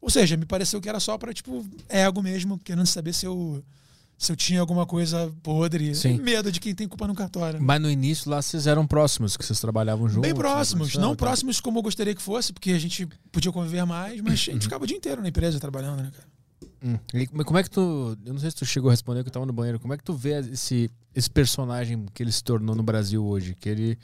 Ou 0.00 0.08
seja, 0.08 0.36
me 0.36 0.46
pareceu 0.46 0.80
que 0.80 0.88
era 0.88 0.98
só 0.98 1.18
pra, 1.18 1.32
tipo, 1.34 1.64
ego 1.88 2.22
mesmo, 2.22 2.58
querendo 2.58 2.86
saber 2.86 3.12
se 3.12 3.26
eu, 3.26 3.62
se 4.22 4.30
eu 4.30 4.36
tinha 4.36 4.60
alguma 4.60 4.86
coisa 4.86 5.34
podre. 5.42 5.96
Sim. 5.96 6.18
Medo 6.18 6.52
de 6.52 6.60
quem 6.60 6.72
tem 6.72 6.86
culpa 6.86 7.08
no 7.08 7.14
cartório. 7.14 7.60
Mas 7.60 7.82
no 7.82 7.90
início 7.90 8.30
lá 8.30 8.40
vocês 8.40 8.68
eram 8.68 8.86
próximos, 8.86 9.36
que 9.36 9.44
vocês 9.44 9.58
trabalhavam 9.60 10.08
juntos. 10.08 10.22
Bem 10.22 10.32
né, 10.32 10.38
próximos, 10.38 10.94
não 10.94 11.08
tal. 11.08 11.16
próximos 11.16 11.60
como 11.60 11.80
eu 11.80 11.82
gostaria 11.82 12.14
que 12.14 12.22
fosse, 12.22 12.52
porque 12.52 12.70
a 12.70 12.78
gente 12.78 13.04
podia 13.32 13.50
conviver 13.50 13.84
mais, 13.84 14.20
mas 14.20 14.34
a 14.34 14.36
gente 14.36 14.62
ficava 14.62 14.84
o 14.84 14.86
dia 14.86 14.96
inteiro 14.96 15.20
na 15.20 15.28
empresa 15.28 15.58
trabalhando, 15.58 16.02
né, 16.04 16.12
cara? 16.14 16.28
Hum. 16.84 16.98
E 17.12 17.26
como 17.26 17.58
é 17.58 17.64
que 17.64 17.70
tu. 17.70 18.16
Eu 18.24 18.32
não 18.32 18.38
sei 18.38 18.50
se 18.50 18.56
tu 18.56 18.64
chegou 18.64 18.90
a 18.90 18.92
responder 18.92 19.24
que 19.24 19.28
eu 19.28 19.32
tava 19.32 19.46
no 19.46 19.52
banheiro. 19.52 19.80
Como 19.80 19.92
é 19.92 19.96
que 19.96 20.04
tu 20.04 20.14
vê 20.14 20.38
esse, 20.38 20.88
esse 21.12 21.28
personagem 21.28 22.06
que 22.14 22.22
ele 22.22 22.30
se 22.32 22.44
tornou 22.44 22.76
no 22.76 22.82
Brasil 22.82 23.24
hoje? 23.24 23.56
Que 23.58 23.68
ele. 23.68 23.98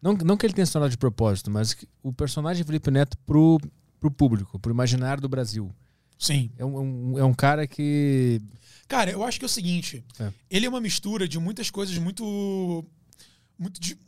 Não, 0.00 0.12
não 0.12 0.36
que 0.36 0.46
ele 0.46 0.52
tenha 0.52 0.66
se 0.66 0.72
tornado 0.72 0.90
de 0.90 0.98
propósito, 0.98 1.50
mas 1.50 1.76
o 2.02 2.12
personagem 2.12 2.64
Felipe 2.64 2.90
Neto 2.92 3.16
pro, 3.26 3.58
pro 3.98 4.10
público, 4.10 4.58
pro 4.58 4.72
imaginário 4.72 5.20
do 5.20 5.28
Brasil. 5.28 5.72
Sim. 6.24 6.50
É 6.56 6.64
um, 6.64 6.76
é 6.76 6.80
um, 6.80 7.18
é 7.18 7.24
um 7.24 7.34
cara 7.34 7.66
que. 7.66 8.40
Cara, 8.88 9.10
eu 9.10 9.22
acho 9.22 9.38
que 9.38 9.44
é 9.44 9.46
o 9.46 9.48
seguinte: 9.50 10.02
É. 10.18 10.32
ele 10.48 10.64
é 10.64 10.68
uma 10.68 10.80
mistura 10.80 11.28
de 11.28 11.38
muitas 11.38 11.68
coisas 11.70 11.98
muito. 11.98 12.82
Muito 13.58 13.78
de. 13.78 13.98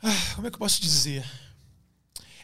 Ah, 0.00 0.34
como 0.36 0.46
é 0.46 0.50
que 0.50 0.54
eu 0.54 0.60
posso 0.60 0.80
dizer? 0.80 1.28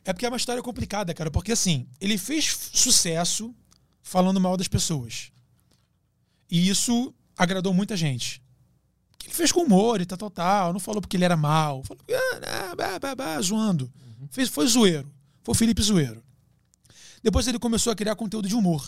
É 0.05 0.13
porque 0.13 0.27
é 0.27 0.29
uma 0.29 0.37
história 0.37 0.61
complicada, 0.61 1.15
cara. 1.15 1.31
Porque 1.31 1.53
assim, 1.53 1.87
ele 2.01 2.19
fez 2.19 2.47
sucesso 2.73 3.55
falando 4.03 4.41
mal 4.41 4.57
das 4.57 4.67
pessoas. 4.67 5.31
E 6.51 6.69
isso 6.69 7.15
agradou 7.39 7.73
muita 7.73 7.97
gente. 7.97 8.43
Ele 9.25 9.33
fez 9.33 9.53
com 9.53 9.61
humor 9.61 10.01
e 10.01 10.05
tal, 10.07 10.19
tal, 10.19 10.31
tal. 10.31 10.73
Não 10.73 10.81
falou 10.81 11.01
porque 11.01 11.17
ele 11.17 11.25
era 11.25 11.37
mal. 11.37 11.85
Falou 11.85 12.03
ah, 12.11 12.41
né, 12.41 12.75
bah, 12.77 12.99
bah, 12.99 13.15
bah, 13.15 13.41
zoando. 13.41 13.91
Fez, 14.33 14.49
foi 14.49 14.67
zoeiro. 14.67 15.09
Foi 15.45 15.53
o 15.53 15.57
Felipe 15.57 15.81
Zoeiro. 15.81 16.24
Depois 17.25 17.49
ele 17.49 17.59
começou 17.59 17.91
a 17.91 17.97
criar 17.97 18.15
conteúdo 18.15 18.47
de 18.47 18.55
humor. 18.55 18.87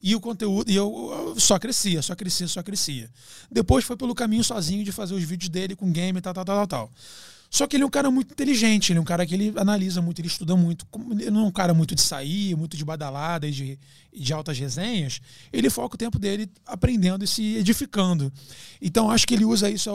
E 0.00 0.14
o 0.14 0.20
conteúdo, 0.20 0.70
e 0.70 0.76
eu, 0.76 1.34
eu 1.34 1.40
só 1.40 1.58
crescia, 1.58 2.00
só 2.00 2.14
crescia, 2.14 2.46
só 2.46 2.62
crescia. 2.62 3.10
Depois 3.50 3.84
foi 3.84 3.96
pelo 3.96 4.14
caminho 4.14 4.44
sozinho 4.44 4.84
de 4.84 4.92
fazer 4.92 5.12
os 5.12 5.24
vídeos 5.24 5.48
dele 5.48 5.74
com 5.74 5.90
game 5.90 6.20
tal, 6.20 6.32
tal, 6.32 6.44
tal, 6.44 6.66
tal. 6.68 6.92
Só 7.50 7.66
que 7.66 7.74
ele 7.74 7.82
é 7.82 7.86
um 7.86 7.90
cara 7.90 8.10
muito 8.12 8.30
inteligente, 8.30 8.92
ele 8.92 8.98
é 9.00 9.02
um 9.02 9.04
cara 9.04 9.26
que 9.26 9.34
ele 9.34 9.52
analisa 9.56 10.00
muito, 10.00 10.20
ele 10.20 10.28
estuda 10.28 10.54
muito. 10.54 10.86
Ele 11.18 11.30
não 11.32 11.40
é 11.40 11.48
um 11.48 11.50
cara 11.50 11.74
muito 11.74 11.96
de 11.96 12.02
sair, 12.02 12.54
muito 12.54 12.76
de 12.76 12.84
badalada 12.84 13.48
e 13.48 13.50
de, 13.50 13.78
de 14.14 14.32
altas 14.32 14.56
resenhas. 14.56 15.20
Ele 15.52 15.68
foca 15.68 15.96
o 15.96 15.98
tempo 15.98 16.16
dele 16.16 16.48
aprendendo 16.64 17.24
e 17.24 17.26
se 17.26 17.56
edificando. 17.56 18.32
Então 18.80 19.10
acho 19.10 19.26
que 19.26 19.34
ele 19.34 19.44
usa 19.44 19.68
isso 19.68 19.90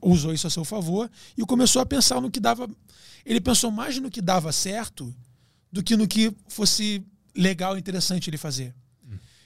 usou 0.00 0.32
isso 0.32 0.46
a 0.46 0.50
seu 0.50 0.64
favor 0.64 1.10
e 1.36 1.42
começou 1.42 1.82
a 1.82 1.86
pensar 1.86 2.20
no 2.20 2.30
que 2.30 2.38
dava. 2.38 2.68
Ele 3.26 3.40
pensou 3.40 3.72
mais 3.72 3.98
no 3.98 4.10
que 4.10 4.20
dava 4.20 4.52
certo 4.52 5.12
do 5.74 5.82
que 5.82 5.96
no 5.96 6.06
que 6.06 6.32
fosse 6.46 7.04
legal 7.34 7.76
e 7.76 7.80
interessante 7.80 8.30
ele 8.30 8.38
fazer. 8.38 8.72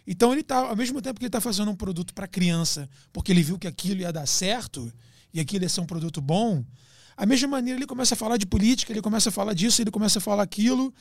Então 0.07 0.31
ele 0.31 0.43
tá, 0.43 0.59
ao 0.59 0.77
mesmo 0.77 1.01
tempo 1.01 1.19
que 1.19 1.25
ele 1.25 1.29
está 1.29 1.41
fazendo 1.41 1.71
um 1.71 1.75
produto 1.75 2.13
para 2.13 2.29
criança, 2.29 2.87
porque 3.15 3.33
ele 3.33 3.43
viu 3.43 3.59
que 3.59 3.67
aquilo 3.67 4.03
ia 4.03 4.13
dar 4.13 4.27
certo 4.27 4.93
e 5.33 5.41
aquilo 5.41 5.65
ia 5.65 5.71
ser 5.71 5.81
um 5.81 5.87
produto 5.87 6.21
bom, 6.21 6.63
a 7.17 7.25
mesma 7.25 7.49
maneira 7.49 7.79
ele 7.79 7.87
começa 7.87 8.15
a 8.15 8.17
falar 8.17 8.37
de 8.37 8.45
política, 8.45 8.93
ele 8.93 9.01
começa 9.01 9.31
a 9.31 9.33
falar 9.33 9.55
disso, 9.55 9.81
ele 9.81 9.91
começa 9.91 10.19
a 10.19 10.23
falar 10.23 10.43
aquilo. 10.43 10.95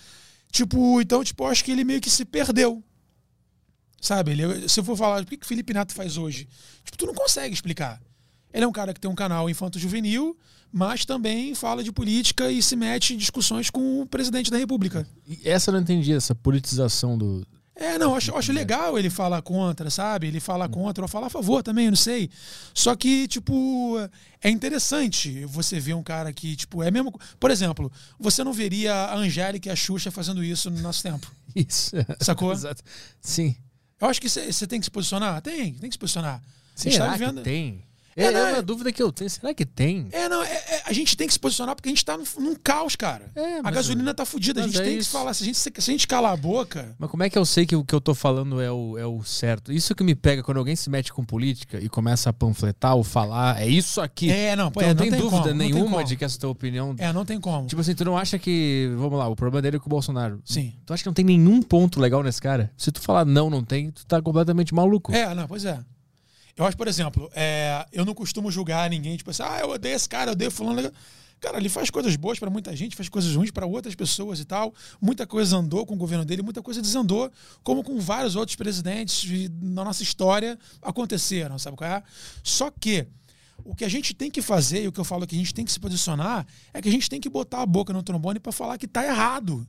Tipo, 0.50 1.02
então, 1.02 1.22
tipo, 1.22 1.46
acho 1.46 1.62
que 1.62 1.72
ele 1.72 1.84
meio 1.84 2.00
que 2.00 2.10
se 2.10 2.24
perdeu. 2.24 2.82
Sabe? 4.00 4.32
Ele, 4.32 4.70
se 4.70 4.80
eu 4.80 4.84
for 4.86 4.96
falar, 4.96 5.24
o 5.24 5.26
que 5.26 5.36
que 5.36 5.46
Felipe 5.46 5.74
Neto 5.74 5.94
faz 5.94 6.16
hoje? 6.16 6.48
Tipo, 6.86 6.98
tu 6.98 7.06
não 7.06 7.14
consegue 7.14 7.54
explicar. 7.54 8.02
Ele 8.54 8.64
é 8.64 8.68
um 8.68 8.72
cara 8.72 8.94
que 8.94 9.00
tem 9.02 9.12
um 9.12 9.16
canal 9.16 9.50
infanto-juvenil, 9.50 10.38
mas 10.72 11.06
também 11.06 11.56
fala 11.56 11.84
de 11.84 11.92
política 11.92 12.52
e 12.52 12.62
se 12.62 12.76
mete 12.76 13.14
em 13.14 13.18
discussões 13.18 13.70
com 13.70 14.02
o 14.02 14.06
presidente 14.06 14.52
da 14.52 14.58
República. 14.58 15.08
E 15.28 15.48
essa 15.48 15.70
eu 15.70 15.74
não 15.74 15.82
entendi, 15.82 16.14
essa 16.14 16.36
politização 16.36 17.18
do. 17.18 17.46
É, 17.80 17.98
não, 18.00 18.16
acho, 18.16 18.36
acho 18.36 18.52
legal 18.52 18.98
ele 18.98 19.10
falar 19.10 19.40
contra, 19.44 19.92
sabe? 19.92 20.28
Ele 20.28 20.40
fala 20.40 20.68
contra 20.68 21.04
ou 21.04 21.08
falar 21.08 21.28
a 21.28 21.30
favor 21.30 21.62
também, 21.62 21.86
eu 21.86 21.92
não 21.92 21.98
sei. 21.98 22.28
Só 22.74 22.96
que, 22.96 23.28
tipo, 23.28 23.98
é 24.42 24.50
interessante 24.50 25.46
você 25.46 25.80
ver 25.80 25.94
um 25.94 26.02
cara 26.02 26.34
que, 26.34 26.56
tipo, 26.56 26.82
é 26.82 26.90
mesmo. 26.90 27.14
Por 27.40 27.52
exemplo, 27.52 27.92
você 28.20 28.44
não 28.44 28.52
veria 28.52 28.94
a 28.94 29.16
Angélica 29.16 29.70
e 29.70 29.72
a 29.72 29.76
Xuxa 29.76 30.10
fazendo 30.10 30.44
isso 30.44 30.72
no 30.72 30.82
nosso 30.82 31.04
tempo. 31.04 31.32
Isso. 31.56 31.92
Sacou? 32.20 32.52
Exato. 32.52 32.84
Sim. 33.20 33.56
Eu 34.00 34.08
acho 34.08 34.22
que 34.22 34.30
você 34.30 34.68
tem 34.68 34.80
que 34.80 34.86
se 34.86 34.92
posicionar. 34.92 35.42
Tem, 35.42 35.74
tem 35.74 35.90
que 35.90 35.96
se 35.96 36.00
posicionar. 36.00 36.42
Será 36.76 37.08
tá 37.08 37.12
vivendo. 37.14 37.38
que 37.38 37.44
tem? 37.44 37.84
É, 38.18 38.26
É, 38.26 38.32
não, 38.32 38.40
é 38.40 38.50
é- 38.50 38.54
uma 38.56 38.62
dúvida 38.64 38.92
que 38.92 39.02
eu 39.02 39.12
tenho. 39.12 39.30
Será 39.30 39.54
que 39.54 39.64
tem? 39.64 40.08
É, 40.12 40.28
não, 40.28 40.42
é- 40.44 40.48
é- 40.52 40.82
a 40.86 40.92
gente 40.92 41.16
tem 41.16 41.28
que 41.28 41.34
se 41.34 41.40
posicionar 41.40 41.76
porque 41.76 41.88
a 41.88 41.92
gente 41.92 42.04
tá 42.04 42.18
num, 42.18 42.24
num 42.40 42.56
caus, 42.56 42.96
cara. 42.96 43.32
É, 43.36 43.60
a 43.60 43.64
mas- 43.64 43.76
gasolina 43.76 44.12
tá 44.14 44.26
fudida, 44.26 44.62
a 44.62 44.64
gente 44.68 44.80
é 44.80 44.84
tem 44.84 44.94
que 44.96 45.02
isso. 45.02 45.12
falar. 45.12 45.34
Se 45.36 45.44
a 45.44 45.46
gente, 45.46 45.58
se 45.60 45.72
a 45.78 45.82
gente 45.82 46.08
calar 46.08 46.34
a 46.34 46.38
boca. 46.38 46.96
Mas 46.98 47.12
como 47.12 47.22
é 47.22 47.30
que 47.30 47.38
eu 47.38 47.46
sei 47.46 47.68
que 47.68 47.76
o 47.76 47.86
que 47.86 47.94
eu 47.94 48.02
tô 48.02 48.16
falando 48.16 48.60
é 48.60 48.72
o, 48.72 48.98
é 48.98 49.06
o 49.06 49.24
certo? 49.24 49.72
Isso 49.72 49.94
que 49.94 50.04
me 50.04 50.16
pega 50.16 50.42
quando 50.42 50.58
alguém 50.58 50.76
se 50.76 50.90
mete 50.90 51.14
com 51.14 51.24
política 51.24 51.80
e 51.80 51.88
começa 51.88 52.30
a 52.32 52.34
panfletar 52.34 52.96
ou 52.96 53.04
falar, 53.04 53.62
é 53.62 53.68
isso 53.68 54.02
aqui. 54.02 54.32
É, 54.32 54.56
não, 54.56 54.72
pô, 54.72 54.80
Então 54.82 54.90
é, 54.90 54.94
não 54.96 55.02
tem 55.04 55.12
tem 55.12 55.20
dúvida 55.20 55.44
como, 55.44 55.54
nenhuma 55.54 56.04
de 56.04 56.16
que 56.16 56.26
essa 56.26 56.40
tua 56.40 56.50
opinião. 56.50 56.96
É, 56.98 57.14
não 57.14 57.24
tem 57.24 57.40
como. 57.40 57.68
Tipo 57.68 57.82
assim, 57.82 57.94
tu 57.94 58.04
não 58.04 58.18
acha 58.18 58.40
que. 58.40 58.92
Vamos 58.98 59.20
lá, 59.20 59.28
o 59.28 59.36
problema 59.36 59.62
dele 59.62 59.78
é 59.78 59.80
com 59.80 59.86
o 59.86 59.90
Bolsonaro. 59.90 60.42
Sim. 60.44 60.74
Tu 60.88 60.94
acha 60.94 61.04
que 61.04 61.08
não 61.08 61.14
tem 61.14 61.24
nenhum 61.26 61.62
ponto 61.62 62.00
legal 62.00 62.24
nesse 62.24 62.42
cara? 62.42 62.72
Se 62.76 62.92
tu 62.92 63.00
falar 63.00 63.26
não, 63.26 63.48
não 63.50 63.64
tem, 63.64 63.92
tu 63.92 64.04
tá 64.08 64.20
completamente 64.22 64.74
maluco. 64.74 65.14
É, 65.14 65.36
não, 65.36 65.48
pois 65.48 65.64
é. 65.66 65.80
Eu 66.58 66.66
acho, 66.66 66.76
por 66.76 66.88
exemplo, 66.88 67.30
é, 67.36 67.86
eu 67.94 68.03
não 68.03 68.16
costumo 68.16 68.52
julgar 68.52 68.90
ninguém, 68.90 69.16
tipo 69.16 69.30
assim, 69.30 69.44
ah, 69.44 69.60
eu 69.61 69.69
odeio 69.69 69.95
esse 69.95 70.10
cara, 70.10 70.30
eu 70.30 70.34
odeio 70.34 70.50
fulano. 70.52 70.92
Cara, 71.40 71.58
ele 71.58 71.69
faz 71.69 71.92
coisas 71.92 72.16
boas 72.16 72.40
pra 72.40 72.50
muita 72.50 72.76
gente, 72.76 72.95
faz 72.95 73.08
coisas 73.10 73.36
ruins 73.36 73.52
pra 73.52 73.64
outras 73.68 73.94
pessoas 73.94 74.40
e 74.40 74.45
tal. 74.45 74.74
Muita 75.00 75.27
coisa 75.27 75.56
andou 75.56 75.86
com 75.86 75.94
o 75.94 75.98
governo 75.98 76.26
dele, 76.26 76.42
muita 76.42 76.64
coisa 76.64 76.82
desandou, 76.82 77.32
como 77.64 77.84
com 77.84 78.00
vários 78.00 78.36
outros 78.36 78.56
presidentes 78.56 79.22
de- 79.22 79.52
na 79.61 79.84
nossa 79.86 80.02
história 80.02 80.58
aconteceram, 80.82 81.60
sabe 81.60 81.77
qual 81.77 81.88
é? 81.92 82.02
Só 82.44 82.72
que 82.72 83.06
o 83.64 83.76
que 83.76 83.86
a 83.86 83.90
gente 83.90 84.16
tem 84.16 84.32
que 84.32 84.42
fazer, 84.42 84.84
e 84.84 84.88
o 84.88 84.92
que 84.92 85.00
eu 85.00 85.06
falo 85.06 85.27
que 85.27 85.36
a 85.36 85.38
gente 85.38 85.53
tem 85.53 85.64
que 85.64 85.72
se 85.72 85.80
posicionar, 85.80 86.44
é 86.74 86.82
que 86.82 86.90
a 86.90 86.92
gente 86.92 87.08
tem 87.08 87.22
que 87.22 87.30
botar 87.30 87.61
a 87.61 87.66
boca 87.68 87.94
no 87.94 88.02
trombone 88.02 88.40
pra 88.40 88.52
falar 88.52 88.80
que 88.80 88.88
tá 88.88 89.06
errado. 89.06 89.68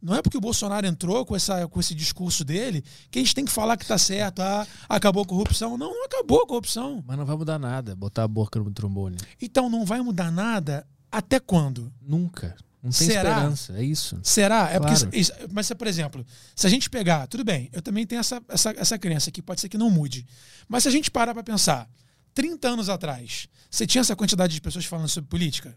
Não 0.00 0.14
é 0.14 0.22
porque 0.22 0.36
o 0.38 0.40
Bolsonaro 0.40 0.86
entrou 0.86 1.26
com, 1.26 1.34
essa, 1.34 1.66
com 1.66 1.80
esse 1.80 1.94
discurso 1.94 2.44
dele 2.44 2.84
que 3.10 3.18
a 3.18 3.22
gente 3.22 3.34
tem 3.34 3.44
que 3.44 3.50
falar 3.50 3.76
que 3.76 3.84
tá 3.86 3.98
certo, 3.98 4.40
ah, 4.40 4.66
acabou 4.88 5.22
a 5.22 5.26
corrupção. 5.26 5.76
Não, 5.76 5.92
não 5.92 6.04
acabou 6.04 6.42
a 6.42 6.46
corrupção. 6.46 7.02
Mas 7.06 7.18
não 7.18 7.26
vai 7.26 7.36
mudar 7.36 7.58
nada, 7.58 7.96
botar 7.96 8.22
a 8.24 8.28
boca 8.28 8.60
no 8.60 8.70
trombone. 8.70 9.16
Então 9.42 9.68
não 9.68 9.84
vai 9.84 10.00
mudar 10.00 10.30
nada 10.30 10.86
até 11.10 11.40
quando? 11.40 11.92
Nunca. 12.00 12.56
Não 12.80 12.92
tem 12.92 13.08
Será? 13.08 13.30
esperança. 13.30 13.72
É 13.76 13.82
isso. 13.82 14.20
Será? 14.22 14.70
É 14.70 14.78
Claro. 14.78 15.00
porque, 15.00 15.18
isso- 15.18 15.32
mas, 15.50 15.66
se, 15.66 15.74
por 15.74 15.88
exemplo, 15.88 16.24
se 16.54 16.64
a 16.64 16.70
gente 16.70 16.88
pegar, 16.88 17.26
tudo 17.26 17.42
bem, 17.44 17.68
eu 17.72 17.82
também 17.82 18.06
tenho 18.06 18.20
essa, 18.20 18.40
essa, 18.48 18.70
essa 18.76 18.96
crença 18.98 19.32
que 19.32 19.42
pode 19.42 19.60
ser 19.60 19.68
que 19.68 19.76
não 19.76 19.90
mude. 19.90 20.24
Mas 20.68 20.84
se 20.84 20.88
a 20.88 20.92
gente 20.92 21.10
parar 21.10 21.34
para 21.34 21.42
pensar, 21.42 21.90
30 22.34 22.68
anos 22.68 22.88
atrás, 22.88 23.48
você 23.68 23.84
tinha 23.84 24.00
essa 24.00 24.14
quantidade 24.14 24.54
de 24.54 24.60
pessoas 24.60 24.84
falando 24.84 25.08
sobre 25.08 25.28
política? 25.28 25.76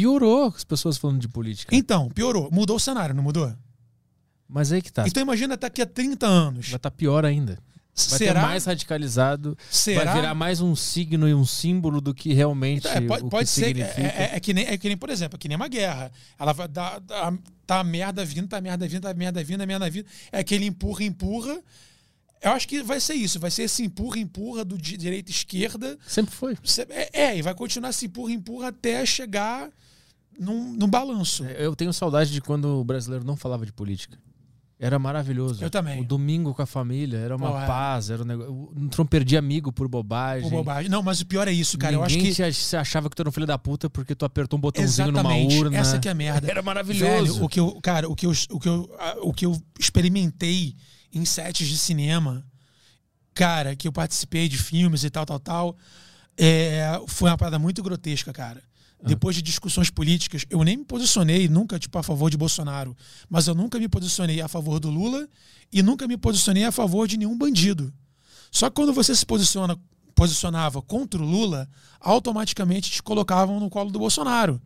Piorou 0.00 0.52
as 0.54 0.62
pessoas 0.62 0.98
falando 0.98 1.18
de 1.20 1.26
política. 1.28 1.74
Então, 1.74 2.08
piorou. 2.10 2.50
Mudou 2.52 2.76
o 2.76 2.80
cenário, 2.80 3.14
não 3.14 3.22
mudou? 3.22 3.50
Mas 4.46 4.70
aí 4.70 4.82
que 4.82 4.92
tá. 4.92 5.04
Então 5.06 5.22
imagina 5.22 5.56
daqui 5.56 5.80
a 5.80 5.86
30 5.86 6.26
anos. 6.26 6.68
Vai 6.68 6.76
estar 6.76 6.90
pior 6.90 7.24
ainda. 7.24 7.58
Vai 8.10 8.18
será? 8.18 8.42
mais 8.42 8.66
radicalizado. 8.66 9.56
será? 9.70 10.04
Vai 10.04 10.14
virar 10.20 10.34
mais 10.34 10.60
um 10.60 10.76
signo 10.76 11.26
e 11.26 11.32
um 11.32 11.46
símbolo 11.46 11.98
do 11.98 12.12
que 12.12 12.34
realmente 12.34 12.86
Então, 12.86 12.92
é, 12.92 13.00
pode, 13.06 13.24
o 13.24 13.28
pode 13.30 13.48
que 13.48 13.54
ser. 13.54 13.64
significa. 13.68 14.02
É, 14.02 14.22
é- 14.32 14.36
é 14.36 14.40
que 14.40 14.52
nem, 14.52 14.66
é 14.66 14.76
que 14.76 14.86
nem, 14.88 14.96
por 14.98 15.08
exemplo, 15.08 15.36
é 15.36 15.38
que 15.38 15.48
nem 15.48 15.56
uma 15.56 15.66
guerra. 15.66 16.12
Ela 16.38 16.52
vai 16.52 16.68
dar. 16.68 17.00
Tá 17.66 17.80
a 17.80 17.84
merda 17.84 18.22
vindo, 18.22 18.46
tá 18.48 18.58
a 18.58 18.60
merda 18.60 18.86
vindo, 18.86 19.00
tá 19.02 19.10
a 19.10 19.14
merda 19.14 19.42
vindo, 19.42 19.58
tá 19.58 19.64
a 19.64 19.66
merda 19.66 19.88
vindo. 19.88 20.06
É 20.30 20.40
aquele 20.40 20.66
empurra, 20.66 21.04
empurra. 21.04 21.58
Eu 22.42 22.52
acho 22.52 22.68
que 22.68 22.82
vai 22.82 23.00
ser 23.00 23.14
isso. 23.14 23.40
Vai 23.40 23.50
ser 23.50 23.62
esse 23.62 23.82
empurra, 23.82 24.18
empurra 24.18 24.62
do 24.62 24.76
di- 24.76 24.98
direita 24.98 25.30
e 25.30 25.34
esquerda. 25.34 25.98
Sempre 26.06 26.34
foi. 26.34 26.54
É, 26.90 27.22
é, 27.28 27.38
e 27.38 27.40
vai 27.42 27.54
continuar 27.54 27.88
esse 27.90 28.04
empurra, 28.04 28.30
empurra 28.32 28.68
até 28.68 29.06
chegar 29.06 29.70
num, 30.38 30.72
num 30.72 30.88
balanço. 30.88 31.44
Eu 31.44 31.74
tenho 31.74 31.92
saudade 31.92 32.30
de 32.30 32.40
quando 32.40 32.80
o 32.80 32.84
brasileiro 32.84 33.24
não 33.24 33.36
falava 33.36 33.64
de 33.64 33.72
política. 33.72 34.18
Era 34.78 34.98
maravilhoso. 34.98 35.64
Eu 35.64 35.70
também. 35.70 36.02
O 36.02 36.04
domingo 36.04 36.52
com 36.52 36.60
a 36.60 36.66
família, 36.66 37.16
era 37.16 37.34
uma 37.34 37.50
Pô, 37.50 37.58
é. 37.58 37.66
paz, 37.66 38.10
era 38.10 38.22
um 38.22 38.26
negócio. 38.26 38.72
Não 38.98 39.06
perdia 39.06 39.38
amigo 39.38 39.72
por 39.72 39.88
bobagem. 39.88 40.50
Por 40.50 40.56
bobagem. 40.56 40.90
Não, 40.90 41.02
mas 41.02 41.22
o 41.22 41.26
pior 41.26 41.48
é 41.48 41.52
isso, 41.52 41.78
cara. 41.78 41.94
eu 41.94 42.04
acho 42.04 42.14
Ninguém 42.14 42.34
que. 42.34 42.52
se 42.52 42.76
achava 42.76 43.08
que 43.08 43.16
tu 43.16 43.22
era 43.22 43.28
um 43.28 43.32
filho 43.32 43.46
da 43.46 43.56
puta 43.56 43.88
porque 43.88 44.14
tu 44.14 44.26
apertou 44.26 44.58
um 44.58 44.60
botãozinho 44.60 45.08
numa 45.08 45.20
Exatamente. 45.20 45.58
urna. 45.58 45.78
Essa 45.78 45.98
que 45.98 46.08
é 46.08 46.10
a 46.10 46.14
merda. 46.14 46.46
Era 46.50 46.60
maravilhoso. 46.60 47.32
Velho, 47.32 47.44
o 47.44 47.48
que 47.48 47.58
eu, 47.58 47.80
cara, 47.80 48.06
o 48.06 48.14
que 48.14 48.26
eu, 48.26 48.32
o 48.50 48.60
que 48.60 48.68
eu, 48.68 48.90
o 49.22 49.32
que 49.32 49.46
eu 49.46 49.62
experimentei 49.80 50.76
em 51.10 51.24
sets 51.24 51.66
de 51.66 51.78
cinema, 51.78 52.44
cara, 53.32 53.74
que 53.74 53.88
eu 53.88 53.92
participei 53.92 54.46
de 54.46 54.58
filmes 54.58 55.04
e 55.04 55.08
tal, 55.10 55.24
tal, 55.24 55.40
tal, 55.40 55.76
é, 56.36 57.00
foi 57.06 57.30
uma 57.30 57.38
parada 57.38 57.58
muito 57.58 57.82
grotesca, 57.82 58.30
cara. 58.30 58.62
Depois 59.06 59.36
de 59.36 59.42
discussões 59.42 59.88
políticas, 59.88 60.44
eu 60.50 60.62
nem 60.64 60.78
me 60.78 60.84
posicionei 60.84 61.48
nunca 61.48 61.78
tipo 61.78 61.96
a 61.96 62.02
favor 62.02 62.28
de 62.28 62.36
Bolsonaro, 62.36 62.96
mas 63.28 63.46
eu 63.46 63.54
nunca 63.54 63.78
me 63.78 63.88
posicionei 63.88 64.40
a 64.40 64.48
favor 64.48 64.80
do 64.80 64.90
Lula 64.90 65.28
e 65.72 65.82
nunca 65.82 66.08
me 66.08 66.16
posicionei 66.16 66.64
a 66.64 66.72
favor 66.72 67.06
de 67.06 67.16
nenhum 67.16 67.38
bandido. 67.38 67.92
Só 68.50 68.68
que 68.68 68.76
quando 68.76 68.92
você 68.92 69.14
se 69.14 69.24
posiciona, 69.24 69.78
posicionava 70.16 70.80
contra 70.80 71.22
o 71.22 71.24
Lula, 71.24 71.68
automaticamente 72.00 72.90
te 72.90 73.02
colocavam 73.02 73.60
no 73.60 73.68
colo 73.68 73.90
do 73.90 73.98
Bolsonaro. 73.98 74.60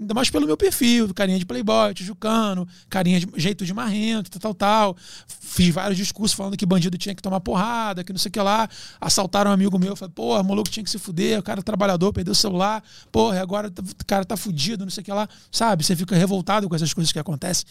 Ainda 0.00 0.14
mais 0.14 0.30
pelo 0.30 0.46
meu 0.46 0.56
perfil, 0.56 1.12
carinha 1.12 1.38
de 1.38 1.44
playboy, 1.44 1.92
tijucano, 1.92 2.66
carinha 2.88 3.18
de 3.18 3.28
jeito 3.36 3.66
de 3.66 3.74
marrento, 3.74 4.30
tal, 4.30 4.40
tal, 4.40 4.54
tal. 4.54 4.96
Fiz 5.26 5.74
vários 5.74 5.96
discursos 5.98 6.36
falando 6.36 6.56
que 6.56 6.64
bandido 6.64 6.96
tinha 6.96 7.14
que 7.16 7.20
tomar 7.20 7.40
porrada, 7.40 8.04
que 8.04 8.12
não 8.12 8.18
sei 8.18 8.28
o 8.28 8.32
que 8.32 8.40
lá. 8.40 8.68
Assaltaram 9.00 9.50
um 9.50 9.54
amigo 9.54 9.76
meu, 9.76 9.96
falei, 9.96 10.12
porra, 10.14 10.42
maluco 10.44 10.70
tinha 10.70 10.84
que 10.84 10.90
se 10.90 10.98
fuder, 10.98 11.40
o 11.40 11.42
cara 11.42 11.58
é 11.60 11.62
trabalhador, 11.62 12.12
perdeu 12.12 12.32
o 12.32 12.36
celular, 12.36 12.82
porra, 13.10 13.40
agora 13.42 13.70
tá- 13.70 13.82
o 13.82 14.04
cara 14.06 14.24
tá 14.24 14.36
fudido, 14.36 14.84
não 14.84 14.90
sei 14.90 15.02
o 15.02 15.04
que 15.04 15.12
lá. 15.12 15.28
Sabe? 15.50 15.84
Você 15.84 15.96
fica 15.96 16.14
revoltado 16.16 16.68
com 16.68 16.76
essas 16.76 16.94
coisas 16.94 17.12
que 17.12 17.18
acontecem. 17.18 17.66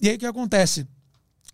E 0.00 0.08
aí 0.08 0.14
o 0.14 0.18
que 0.18 0.26
acontece? 0.26 0.86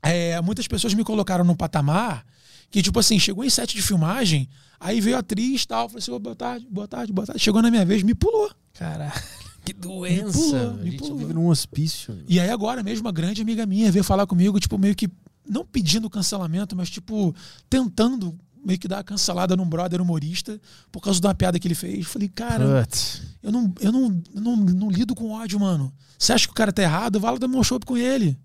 É, 0.02 0.38
muitas 0.42 0.68
pessoas 0.68 0.92
me 0.92 1.02
colocaram 1.02 1.44
num 1.44 1.54
patamar 1.54 2.26
que, 2.74 2.82
tipo 2.82 2.98
assim, 2.98 3.20
chegou 3.20 3.44
em 3.44 3.50
set 3.50 3.72
de 3.72 3.80
filmagem, 3.80 4.48
aí 4.80 5.00
veio 5.00 5.14
a 5.14 5.20
atriz 5.20 5.62
e 5.62 5.66
tal, 5.68 5.88
falou 5.88 5.98
assim, 6.00 6.10
"Ô, 6.10 6.18
boa 6.18 6.34
tarde, 6.34 6.66
boa 6.68 6.88
tarde, 6.88 7.12
boa 7.12 7.24
tarde. 7.24 7.40
Chegou 7.40 7.62
na 7.62 7.70
minha 7.70 7.84
vez, 7.84 8.02
me 8.02 8.16
pulou. 8.16 8.50
Caralho, 8.72 9.12
que 9.64 9.72
doença. 9.72 10.36
pulou, 10.36 10.70
a 10.70 10.72
me 10.72 10.90
gente 10.90 10.98
pulou. 10.98 11.18
vive 11.18 11.32
num 11.34 11.46
hospício. 11.46 12.18
E 12.28 12.40
aí 12.40 12.50
agora 12.50 12.82
mesmo, 12.82 13.06
uma 13.06 13.12
grande 13.12 13.40
amiga 13.40 13.64
minha 13.64 13.92
veio 13.92 14.02
falar 14.02 14.26
comigo, 14.26 14.58
tipo, 14.58 14.76
meio 14.76 14.96
que, 14.96 15.08
não 15.48 15.64
pedindo 15.64 16.10
cancelamento, 16.10 16.74
mas, 16.74 16.90
tipo, 16.90 17.32
tentando 17.70 18.36
meio 18.66 18.76
que 18.76 18.88
dar 18.88 18.96
uma 18.96 19.04
cancelada 19.04 19.54
num 19.54 19.68
brother 19.68 20.00
humorista 20.00 20.60
por 20.90 21.00
causa 21.00 21.20
de 21.20 21.26
uma 21.28 21.34
piada 21.34 21.60
que 21.60 21.68
ele 21.68 21.76
fez. 21.76 22.04
Falei, 22.08 22.28
cara, 22.28 22.82
Putz. 22.82 23.22
eu 23.40 23.52
não, 23.52 23.72
eu 23.80 23.92
não, 23.92 24.22
não, 24.34 24.56
não 24.56 24.90
lido 24.90 25.14
com 25.14 25.30
ódio, 25.30 25.60
mano. 25.60 25.92
Você 26.18 26.32
acha 26.32 26.46
que 26.48 26.52
o 26.52 26.56
cara 26.56 26.72
tá 26.72 26.82
errado? 26.82 27.20
Vai 27.20 27.30
lá 27.30 27.38
dar 27.38 27.46
um 27.46 27.62
chopp 27.62 27.86
com 27.86 27.96
ele. 27.96 28.36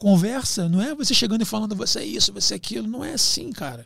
Conversa, 0.00 0.66
não 0.66 0.80
é 0.80 0.94
você 0.94 1.12
chegando 1.12 1.42
e 1.42 1.44
falando 1.44 1.76
você 1.76 1.98
é 1.98 2.04
isso, 2.06 2.32
você 2.32 2.54
é 2.54 2.56
aquilo. 2.56 2.88
Não 2.88 3.04
é 3.04 3.12
assim, 3.12 3.52
cara. 3.52 3.84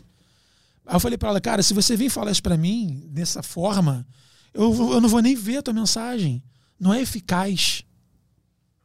Aí 0.86 0.94
eu 0.94 1.00
falei 1.00 1.18
pra 1.18 1.28
ela, 1.28 1.40
cara, 1.40 1.60
se 1.60 1.74
você 1.74 1.96
vir 1.96 2.08
falar 2.08 2.30
isso 2.30 2.40
pra 2.40 2.56
mim 2.56 3.02
dessa 3.08 3.42
forma, 3.42 4.06
eu, 4.54 4.72
eu 4.92 5.00
não 5.00 5.08
vou 5.08 5.20
nem 5.20 5.34
ver 5.34 5.56
a 5.56 5.62
tua 5.62 5.74
mensagem. 5.74 6.40
Não 6.78 6.94
é 6.94 7.00
eficaz. 7.00 7.82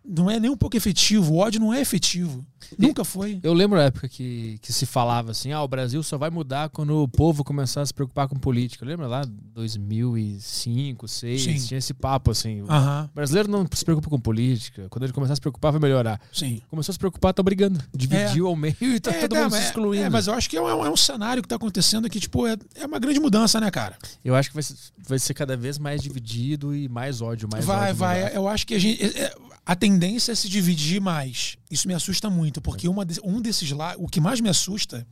não 0.04 0.28
é 0.28 0.40
nem 0.40 0.50
um 0.50 0.58
pouco 0.58 0.76
efetivo. 0.76 1.34
O 1.34 1.38
ódio 1.38 1.62
não 1.62 1.72
é 1.72 1.80
efetivo. 1.80 2.44
Nunca 2.78 3.04
foi. 3.04 3.40
Eu 3.44 3.54
lembro 3.54 3.80
a 3.80 3.84
época 3.84 4.08
que, 4.08 4.58
que 4.62 4.72
se 4.74 4.86
falava 4.86 5.32
assim: 5.32 5.52
ah, 5.52 5.62
o 5.64 5.68
Brasil 5.68 6.02
só 6.04 6.18
vai 6.18 6.30
mudar 6.30 6.70
quando 6.70 7.04
o 7.04 7.08
povo 7.08 7.44
começar 7.44 7.82
a 7.82 7.86
se 7.86 7.94
preocupar 7.94 8.28
com 8.28 8.36
política. 8.36 8.86
Lembra 8.86 9.08
lá 9.08 9.22
2005, 9.54 11.06
2006? 11.06 11.42
Sim. 11.42 11.68
Tinha 11.68 11.78
esse 11.78 11.94
papo 11.94 12.32
assim. 12.32 12.62
Aham. 12.68 13.10
O 13.12 13.16
brasileiro 13.16 13.50
não 13.50 13.66
se 13.72 13.84
preocupa 13.84 14.10
com 14.10 14.20
política. 14.20 14.88
Quando 14.90 15.04
ele 15.04 15.14
começar 15.14 15.34
a 15.34 15.36
se 15.36 15.42
preocupar, 15.42 15.72
vai 15.72 15.82
melhorar. 15.82 16.20
Sim. 16.32 16.62
Começou 16.70 16.92
a 16.92 16.94
se 16.94 17.00
preocupar, 17.00 17.34
tá 17.34 17.44
brigando. 17.44 17.80
Dividiu 17.96 18.48
ao 18.48 18.56
meio 18.56 18.76
e 18.82 19.00
tá 19.00 19.12
todo 19.14 19.30
tá, 19.30 19.42
mundo 19.44 19.52
mas- 19.52 19.60
se 19.62 19.66
excluindo. 19.68 20.06
é, 20.06 20.10
mas 20.10 20.28
eu 20.28 20.34
acho 20.34 20.50
que 20.50 20.58
é 20.58 20.62
um, 20.62 20.86
é 20.86 20.90
um 20.90 20.98
cenário 20.98 21.42
que 21.42 21.50
tá 21.50 21.56
acontecendo 21.56 22.06
aqui, 22.06 22.20
tipo, 22.20 22.46
é, 22.48 22.58
é 22.76 22.86
uma 22.86 23.00
grande 23.00 23.20
mudança, 23.20 23.60
né, 23.60 23.70
cara? 23.72 23.98
Eu 24.24 24.36
acho 24.36 24.50
que 24.50 24.56
vai, 24.56 24.64
ser- 24.64 24.76
vai 25.08 25.20
ser 25.20 25.34
cada 25.34 25.56
vez 25.58 25.78
mais 25.78 26.02
dividido 26.02 26.76
e 26.76 26.88
mais 26.88 27.22
ódio, 27.22 27.48
mais 27.52 27.66
vai, 27.66 27.86
ódio. 27.90 27.96
vai. 27.96 28.24
ódio. 28.24 28.36
Eu 28.36 28.48
acho 28.48 28.66
que 28.68 28.74
a 28.76 28.80
gente. 28.80 29.04
é- 29.04 29.24
é- 29.26 29.36
a 29.66 29.76
tendência 29.76 30.32
é 30.32 30.36
se 30.36 30.50
dividir 30.50 31.00
mais. 31.00 31.56
Isso 31.70 31.88
me 31.88 31.94
assusta 31.94 32.28
muito, 32.28 32.49
porque 32.62 32.88
uma 32.88 33.06
de- 33.06 33.20
um 33.24 33.42
desses 33.42 33.70
lados. 33.72 34.04
O 34.04 34.08
que 34.08 34.20
mais 34.20 34.40
me 34.42 34.50
assusta 34.50 35.06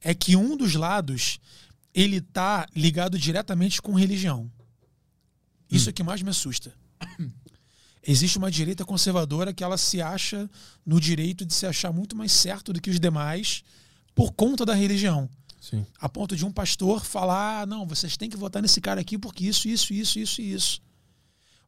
é 0.00 0.14
que 0.14 0.36
um 0.36 0.56
dos 0.56 0.74
lados 0.74 1.38
ele 1.94 2.20
tá 2.20 2.66
ligado 2.74 3.18
diretamente 3.18 3.80
com 3.80 3.94
religião. 3.94 4.50
Isso 5.70 5.88
é 5.88 5.92
que 5.92 6.02
mais 6.02 6.20
me 6.22 6.30
assusta. 6.30 6.72
Existe 8.06 8.38
uma 8.38 8.50
direita 8.50 8.84
conservadora 8.84 9.52
que 9.52 9.64
ela 9.64 9.76
se 9.76 10.00
acha 10.00 10.48
no 10.84 11.00
direito 11.00 11.44
de 11.44 11.52
se 11.54 11.66
achar 11.66 11.92
muito 11.92 12.14
mais 12.14 12.30
certo 12.32 12.72
do 12.72 12.80
que 12.80 12.90
os 12.90 13.00
demais 13.00 13.64
por 14.14 14.32
conta 14.32 14.64
da 14.64 14.74
religião. 14.74 15.28
Sim. 15.60 15.84
A 15.98 16.08
ponto 16.08 16.36
de 16.36 16.44
um 16.44 16.52
pastor 16.52 17.04
falar: 17.04 17.62
ah, 17.62 17.66
não, 17.66 17.84
vocês 17.86 18.16
têm 18.16 18.30
que 18.30 18.36
votar 18.36 18.62
nesse 18.62 18.80
cara 18.80 19.00
aqui 19.00 19.18
porque 19.18 19.44
isso, 19.46 19.66
isso, 19.66 19.92
isso, 19.92 20.18
isso 20.20 20.40
e 20.40 20.52
isso. 20.52 20.80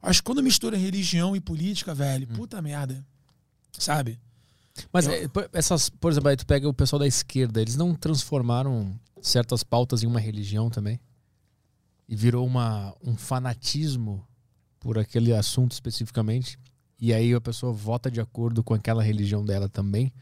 Acho 0.01 0.21
que 0.23 0.27
quando 0.27 0.43
mistura 0.43 0.77
religião 0.77 1.35
e 1.35 1.41
política, 1.41 1.93
velho, 1.93 2.29
puta 2.29 2.63
merda. 2.63 3.05
Sabe? 3.77 4.19
Mas 4.93 5.07
Eu- 5.07 5.13
é, 5.15 5.29
essas, 5.53 5.89
por 5.89 6.11
exemplo, 6.11 6.29
aí 6.29 6.37
tu 6.37 6.47
pega 6.47 6.69
o 6.69 6.75
pessoal 6.75 7.01
da 7.01 7.07
esquerda, 7.07 7.61
eles 7.61 7.77
não 7.77 7.95
transformaram 7.95 8.99
certas 9.21 9.63
pautas 9.63 10.03
em 10.03 10.07
uma 10.07 10.21
religião 10.21 10.71
também? 10.71 11.01
E 12.09 12.17
virou 12.17 12.47
uma, 12.47 12.95
um 13.05 13.17
fanatismo 13.17 14.27
por 14.81 14.99
aquele 14.99 15.33
assunto 15.35 15.73
especificamente? 15.73 16.59
E 17.01 17.13
aí 17.13 17.33
a 17.35 17.41
pessoa 17.41 17.73
vota 17.73 18.11
de 18.11 18.21
acordo 18.21 18.63
com 18.65 18.75
aquela 18.75 19.03
religião 19.03 19.45
dela 19.45 19.69
também? 19.69 20.13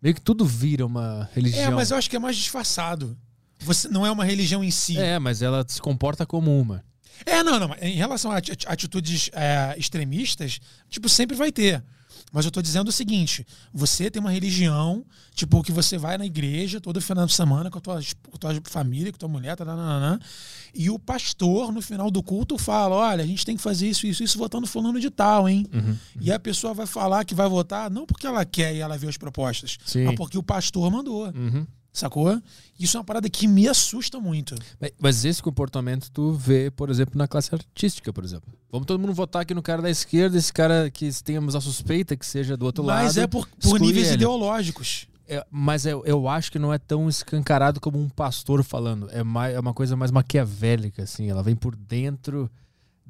Meio 0.00 0.14
que 0.14 0.20
tudo 0.20 0.44
vira 0.44 0.84
uma 0.86 1.28
religião. 1.34 1.64
É, 1.64 1.70
mas 1.70 1.90
eu 1.90 1.96
acho 1.96 2.08
que 2.08 2.16
é 2.16 2.18
mais 2.18 2.36
disfarçado. 2.36 3.16
Você 3.60 3.88
não 3.88 4.06
é 4.06 4.10
uma 4.10 4.24
religião 4.24 4.62
em 4.62 4.70
si. 4.70 4.96
É, 4.98 5.18
mas 5.18 5.42
ela 5.42 5.64
se 5.68 5.80
comporta 5.80 6.24
como 6.24 6.56
uma. 6.58 6.84
É, 7.26 7.42
não, 7.42 7.58
não. 7.58 7.74
Em 7.80 7.96
relação 7.96 8.30
a 8.30 8.36
ati- 8.36 8.52
atitudes 8.66 9.28
é, 9.32 9.74
extremistas, 9.76 10.60
tipo, 10.88 11.08
sempre 11.08 11.36
vai 11.36 11.50
ter. 11.50 11.82
Mas 12.32 12.44
eu 12.44 12.50
tô 12.50 12.60
dizendo 12.60 12.88
o 12.88 12.92
seguinte: 12.92 13.46
você 13.72 14.10
tem 14.10 14.20
uma 14.20 14.30
religião, 14.30 15.04
tipo, 15.34 15.62
que 15.62 15.72
você 15.72 15.96
vai 15.96 16.18
na 16.18 16.26
igreja 16.26 16.80
todo 16.80 17.00
final 17.00 17.26
de 17.26 17.32
semana 17.32 17.70
com 17.70 17.78
a 17.78 17.80
tua, 17.80 18.00
com 18.30 18.36
a 18.36 18.38
tua 18.38 18.60
família, 18.64 19.10
com 19.12 19.16
a 19.16 19.20
tua 19.20 19.28
mulher, 19.28 19.56
tá, 19.56 19.64
taranana, 19.64 20.20
e 20.74 20.90
o 20.90 20.98
pastor, 20.98 21.72
no 21.72 21.80
final 21.80 22.10
do 22.10 22.22
culto, 22.22 22.58
fala: 22.58 22.96
olha, 22.96 23.24
a 23.24 23.26
gente 23.26 23.44
tem 23.44 23.56
que 23.56 23.62
fazer 23.62 23.88
isso, 23.88 24.06
isso, 24.06 24.22
isso, 24.22 24.38
votando 24.38 24.66
fulano 24.66 25.00
de 25.00 25.10
tal, 25.10 25.48
hein? 25.48 25.66
E 26.20 26.30
a 26.30 26.38
pessoa 26.38 26.74
vai 26.74 26.86
falar 26.86 27.24
que 27.24 27.34
vai 27.34 27.48
votar 27.48 27.90
não 27.90 28.06
porque 28.06 28.26
ela 28.26 28.44
quer 28.44 28.74
e 28.74 28.80
ela 28.80 28.98
vê 28.98 29.08
as 29.08 29.16
propostas, 29.16 29.78
Sim. 29.84 30.04
mas 30.04 30.16
porque 30.16 30.36
o 30.38 30.42
pastor 30.42 30.90
mandou. 30.90 31.26
Uhum. 31.28 31.66
Sacou? 31.98 32.40
Isso 32.78 32.96
é 32.96 33.00
uma 33.00 33.04
parada 33.04 33.28
que 33.28 33.48
me 33.48 33.66
assusta 33.68 34.20
muito. 34.20 34.54
Mas- 34.80 34.92
Mas 35.00 35.24
esse 35.24 35.42
comportamento 35.42 36.10
tu 36.10 36.32
vê, 36.32 36.70
por 36.70 36.90
exemplo, 36.90 37.18
na 37.18 37.26
classe 37.26 37.52
artística, 37.54 38.12
por 38.12 38.24
exemplo. 38.24 38.52
Vamos 38.70 38.86
todo 38.86 39.00
mundo 39.00 39.12
votar 39.12 39.42
aqui 39.42 39.52
no 39.54 39.62
cara 39.62 39.82
da 39.82 39.90
esquerda, 39.90 40.36
esse 40.38 40.52
cara 40.52 40.90
que 40.90 41.10
tenhamos 41.22 41.54
a 41.56 41.60
suspeita 41.60 42.16
que 42.16 42.24
seja 42.26 42.56
do 42.56 42.64
outro 42.66 42.84
lado. 42.84 43.04
Mas 43.04 43.16
é 43.16 43.26
por, 43.26 43.48
por 43.60 43.80
níveis 43.80 44.06
ele. 44.08 44.14
ideológicos. 44.16 45.06
É, 45.30 45.44
mas 45.50 45.84
eu, 45.84 46.02
eu 46.06 46.26
acho 46.28 46.50
que 46.50 46.58
não 46.58 46.72
é 46.72 46.78
tão 46.78 47.06
escancarado 47.08 47.80
como 47.80 47.98
um 48.00 48.08
pastor 48.08 48.62
falando. 48.64 49.10
É, 49.10 49.22
mais, 49.22 49.54
é 49.54 49.60
uma 49.60 49.74
coisa 49.74 49.94
mais 49.96 50.10
maquiavélica, 50.10 51.02
assim. 51.02 51.28
Ela 51.28 51.42
vem 51.42 51.54
por 51.54 51.76
dentro 51.76 52.50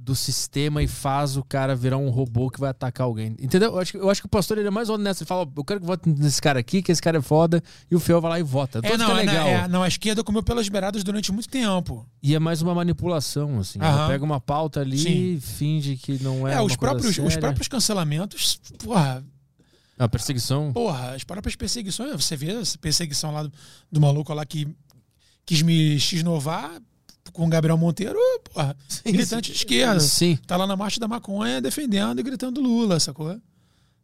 do 0.00 0.14
sistema 0.14 0.82
e 0.82 0.86
faz 0.88 1.36
o 1.36 1.42
cara 1.44 1.74
virar 1.76 1.98
um 1.98 2.08
robô 2.08 2.48
que 2.48 2.58
vai 2.58 2.70
atacar 2.70 3.04
alguém. 3.04 3.36
Entendeu? 3.38 3.72
Eu 3.72 3.78
acho, 3.78 3.92
que- 3.92 3.98
eu 3.98 4.08
acho 4.08 4.22
que 4.22 4.26
o 4.26 4.30
pastor 4.30 4.56
ele 4.56 4.68
é 4.68 4.70
mais 4.70 4.88
honesto. 4.88 5.20
Ele 5.22 5.28
fala, 5.28 5.42
"Ó, 5.42 5.48
eu 5.54 5.64
quero 5.64 5.80
que 5.80 5.86
vote 5.86 6.08
nesse 6.08 6.40
cara 6.40 6.58
aqui, 6.58 6.80
que 6.80 6.90
esse 6.90 7.02
cara 7.02 7.18
é 7.18 7.20
foda, 7.20 7.62
e 7.90 7.94
o 7.94 8.00
fiel 8.00 8.20
vai 8.20 8.30
lá 8.30 8.40
e 8.40 8.42
vota. 8.42 8.78
Então 8.78 8.92
É, 8.92 8.96
não, 8.96 9.06
fica 9.08 9.20
é, 9.20 9.24
legal. 9.26 9.48
é, 9.48 9.68
não, 9.68 9.82
a 9.82 9.88
esquerda 9.88 10.24
comeu 10.24 10.42
pelas 10.42 10.66
beiradas 10.68 11.04
durante 11.04 11.30
muito 11.30 11.48
tempo. 11.48 12.06
E 12.22 12.34
é 12.34 12.38
mais 12.38 12.62
uma 12.62 12.74
manipulação, 12.74 13.58
assim. 13.58 13.78
Ela 13.82 14.08
pega 14.08 14.24
uma 14.24 14.40
pauta 14.40 14.80
ali 14.80 14.98
Sim. 14.98 15.34
e 15.36 15.40
finge 15.40 15.96
que 15.96 16.22
não 16.22 16.48
é. 16.48 16.54
É, 16.54 16.62
os, 16.62 16.74
próprios, 16.76 17.10
os 17.10 17.14
séria. 17.16 17.40
próprios 17.40 17.68
cancelamentos, 17.68 18.58
porra, 18.82 19.22
A 19.98 20.08
perseguição. 20.08 20.72
porra, 20.72 21.14
as 21.14 21.24
próprias 21.24 21.54
perseguições, 21.56 22.12
você 22.12 22.36
vê 22.36 22.52
essa 22.52 22.78
perseguição 22.78 23.32
lá 23.32 23.42
do, 23.42 23.52
do 23.92 24.00
maluco 24.00 24.32
lá 24.32 24.46
que 24.46 24.66
quis 25.44 25.60
me 25.60 25.98
x-novar 26.00 26.80
com 27.32 27.47
o 27.47 27.48
Gabriel 27.48 27.76
Monteiro, 27.76 28.18
porra, 28.52 28.76
militante 29.05 29.50
de 29.50 29.57
esquerda. 29.57 30.00
Sim. 30.00 30.36
Tá 30.47 30.57
lá 30.57 30.66
na 30.66 30.76
marcha 30.76 31.00
da 31.00 31.08
maconha 31.08 31.60
defendendo 31.60 32.18
e 32.18 32.23
gritando 32.23 32.60
Lula, 32.60 32.98
sacou? 33.00 33.40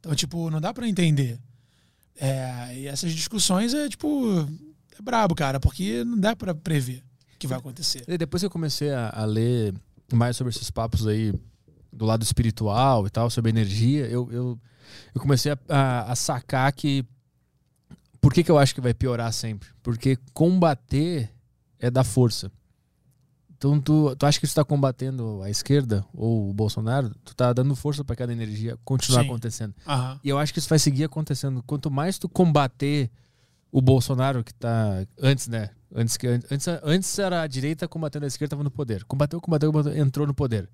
Então, 0.01 0.15
tipo, 0.15 0.51
não 0.51 0.61
dá 0.61 0.73
pra 0.73 0.89
entender. 0.89 1.39
É, 2.17 2.79
e 2.79 2.87
essas 2.87 3.13
discussões 3.13 3.75
é, 3.75 3.89
tipo, 3.89 4.49
é 4.97 5.03
brabo, 5.03 5.35
cara, 5.35 5.59
porque 5.59 6.05
não 6.05 6.19
dá 6.19 6.37
pra 6.37 6.55
prever 6.55 7.03
o 7.35 7.39
que 7.39 7.47
vai 7.47 7.59
acontecer. 7.59 8.05
E 8.07 8.17
depois 8.17 8.43
que 8.43 8.47
eu 8.47 8.51
comecei 8.51 8.91
a, 8.91 9.11
a 9.11 9.25
ler 9.25 9.75
mais 10.13 10.37
sobre 10.37 10.53
esses 10.53 10.71
papos 10.71 11.07
aí 11.07 11.33
do 11.93 12.05
lado 12.05 12.23
espiritual 12.23 13.07
e 13.07 13.11
tal, 13.11 13.31
sobre 13.31 13.51
energia, 13.51 14.07
eu, 14.07 14.31
eu, 14.31 14.59
eu 15.15 15.21
comecei 15.21 15.53
a, 15.53 15.59
a, 15.69 16.13
a 16.13 16.17
sacar 16.17 16.73
que. 16.73 17.05
Por 18.21 18.33
que, 18.33 18.43
que 18.43 18.51
eu 18.51 18.59
acho 18.59 18.75
que 18.75 18.81
vai 18.81 18.95
piorar 18.95 19.33
sempre? 19.33 19.69
Porque 19.83 20.17
combater 20.33 21.31
é 21.79 21.91
dar 21.91 22.05
força. 22.05 22.51
Então, 23.57 23.81
tu, 23.81 24.15
tu 24.17 24.27
acha 24.27 24.39
que 24.39 24.47
tu 24.47 24.51
está 24.51 24.65
combatendo 24.65 25.41
a 25.43 25.49
esquerda 25.49 26.05
ou 26.13 26.51
o 26.51 26.53
Bolsonaro, 26.53 27.11
tu 27.25 27.35
tá 27.35 27.53
dando 27.53 27.75
força 27.75 28.05
para 28.05 28.15
aquela 28.15 28.33
energia 28.33 28.77
continuar 28.85 29.23
Sim. 29.23 29.27
acontecendo. 29.29 29.75
Aham. 29.87 30.21
E 30.23 30.29
eu 30.29 30.39
acho 30.39 30.53
que 30.53 30.59
isso 30.59 30.69
vai 30.69 30.79
seguir 30.79 31.05
acontecendo. 31.05 31.63
Quanto 31.67 31.91
mais 31.91 32.19
tu 32.19 32.29
combater 32.29 33.11
o 33.73 33.81
Bolsonaro, 33.81 34.45
que 34.45 34.53
tá. 34.55 35.05
Antes, 35.21 35.49
né? 35.49 35.71
Antes, 35.95 36.17
que, 36.17 36.27
antes, 36.27 36.67
antes 36.83 37.19
era 37.19 37.43
a 37.43 37.47
direita 37.47 37.87
combatendo 37.89 38.25
a 38.25 38.29
esquerda, 38.29 38.51
tava 38.51 38.65
no 38.65 38.71
poder. 38.71 39.05
Combateu, 39.05 39.41
combateu, 39.41 39.73
combateu 39.73 39.97
entrou 39.97 40.27
no 40.27 40.35
poder. 40.35 40.69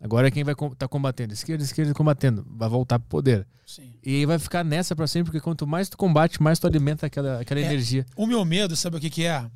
Agora 0.00 0.30
quem 0.30 0.44
vai 0.44 0.54
tá 0.76 0.86
combatendo? 0.86 1.32
Esquerda, 1.32 1.62
esquerda 1.64 1.94
combatendo. 1.94 2.44
Vai 2.50 2.68
voltar 2.68 2.98
pro 2.98 3.08
poder. 3.08 3.46
Sim. 3.64 3.94
E 4.04 4.16
aí 4.16 4.26
vai 4.26 4.38
ficar 4.38 4.62
nessa 4.62 4.94
pra 4.94 5.06
sempre, 5.06 5.30
porque 5.30 5.40
quanto 5.42 5.66
mais 5.66 5.88
tu 5.88 5.96
combate, 5.96 6.42
mais 6.42 6.58
tu 6.58 6.66
alimenta 6.66 7.06
aquela, 7.06 7.40
aquela 7.40 7.60
É. 7.60 7.64
energia. 7.64 8.04
O 8.16 8.26
meu 8.26 8.44
medo, 8.44 8.76
sabe 8.76 8.96
o 8.98 9.00
que, 9.00 9.08
que 9.08 9.24
é? 9.24 9.46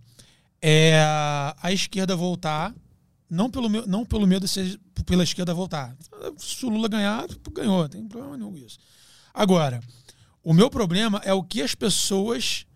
É 0.61 1.01
a 1.63 1.73
esquerda 1.73 2.17
voltar, 2.17 2.75
não 3.31 3.51
pelo, 3.51 3.69
meu, 3.69 3.87
não 3.87 4.05
pelo 4.05 4.27
medo 4.27 4.47
de 4.47 4.49
ser 4.49 4.81
pela 5.09 5.23
esquerda 5.23 5.55
voltar. 5.55 5.97
Se 6.37 6.67
o 6.67 6.69
Lula 6.69 6.89
ganhar, 6.89 7.27
ganhou, 7.53 7.83
não 7.83 7.89
tem 7.89 8.07
problema 8.07 8.37
nenhum 8.37 8.53
com 8.53 8.59
isso. 8.59 8.79
Agora, 9.33 9.81
o 10.43 10.53
meu 10.53 10.69
problema 10.69 11.21
é 11.25 11.33
o 11.33 11.43
que 11.43 11.63
as 11.63 11.75
pessoas 11.75 12.67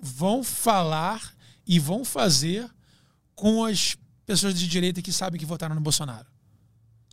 vão 0.00 0.42
falar 0.42 1.34
e 1.66 1.78
vão 1.78 2.04
fazer 2.04 2.68
com 3.34 3.64
as 3.64 3.96
pessoas 4.24 4.58
de 4.58 4.66
direita 4.66 5.02
que 5.02 5.12
sabem 5.12 5.38
que 5.38 5.44
votaram 5.44 5.74
no 5.74 5.80
Bolsonaro. 5.80 6.31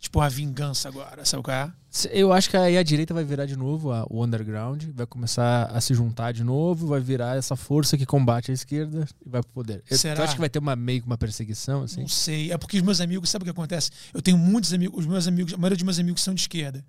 Tipo, 0.00 0.20
a 0.20 0.28
vingança 0.28 0.88
agora, 0.88 1.24
sabe 1.26 1.42
qual 1.42 1.54
é? 1.56 1.70
Se- 1.90 2.08
Eu 2.12 2.32
acho 2.32 2.48
que 2.48 2.56
aí 2.56 2.78
a 2.78 2.82
direita 2.82 3.12
vai 3.12 3.22
virar 3.22 3.44
de 3.44 3.54
novo 3.54 3.92
a- 3.92 4.06
o 4.08 4.24
underground, 4.24 4.82
vai 4.94 5.06
começar 5.06 5.64
a 5.66 5.80
se 5.80 5.92
juntar 5.92 6.32
de 6.32 6.42
novo, 6.42 6.86
vai 6.86 7.00
virar 7.00 7.36
essa 7.36 7.54
força 7.54 7.98
que 7.98 8.06
combate 8.06 8.50
a 8.50 8.54
esquerda 8.54 9.06
e 9.24 9.28
vai 9.28 9.42
pro 9.42 9.52
poder. 9.52 9.82
Será? 9.90 10.16
Tu 10.16 10.22
acha 10.22 10.32
que 10.34 10.40
vai 10.40 10.48
ter 10.48 10.58
uma, 10.58 10.74
meio 10.74 11.00
que 11.02 11.06
uma 11.06 11.18
perseguição, 11.18 11.82
assim? 11.82 12.00
Não 12.00 12.08
sei. 12.08 12.50
É 12.50 12.56
porque 12.56 12.78
os 12.78 12.82
meus 12.82 13.00
amigos, 13.00 13.28
sabe 13.28 13.42
o 13.42 13.44
que 13.44 13.50
acontece? 13.50 13.90
Eu 14.14 14.22
tenho 14.22 14.38
muitos 14.38 14.72
amigos, 14.72 14.98
os 15.00 15.06
meus 15.06 15.26
amigos, 15.28 15.52
a 15.52 15.58
maioria 15.58 15.76
dos 15.76 15.84
meus 15.84 15.98
amigos 15.98 16.22
são 16.22 16.32
de 16.34 16.40
esquerda. 16.40 16.82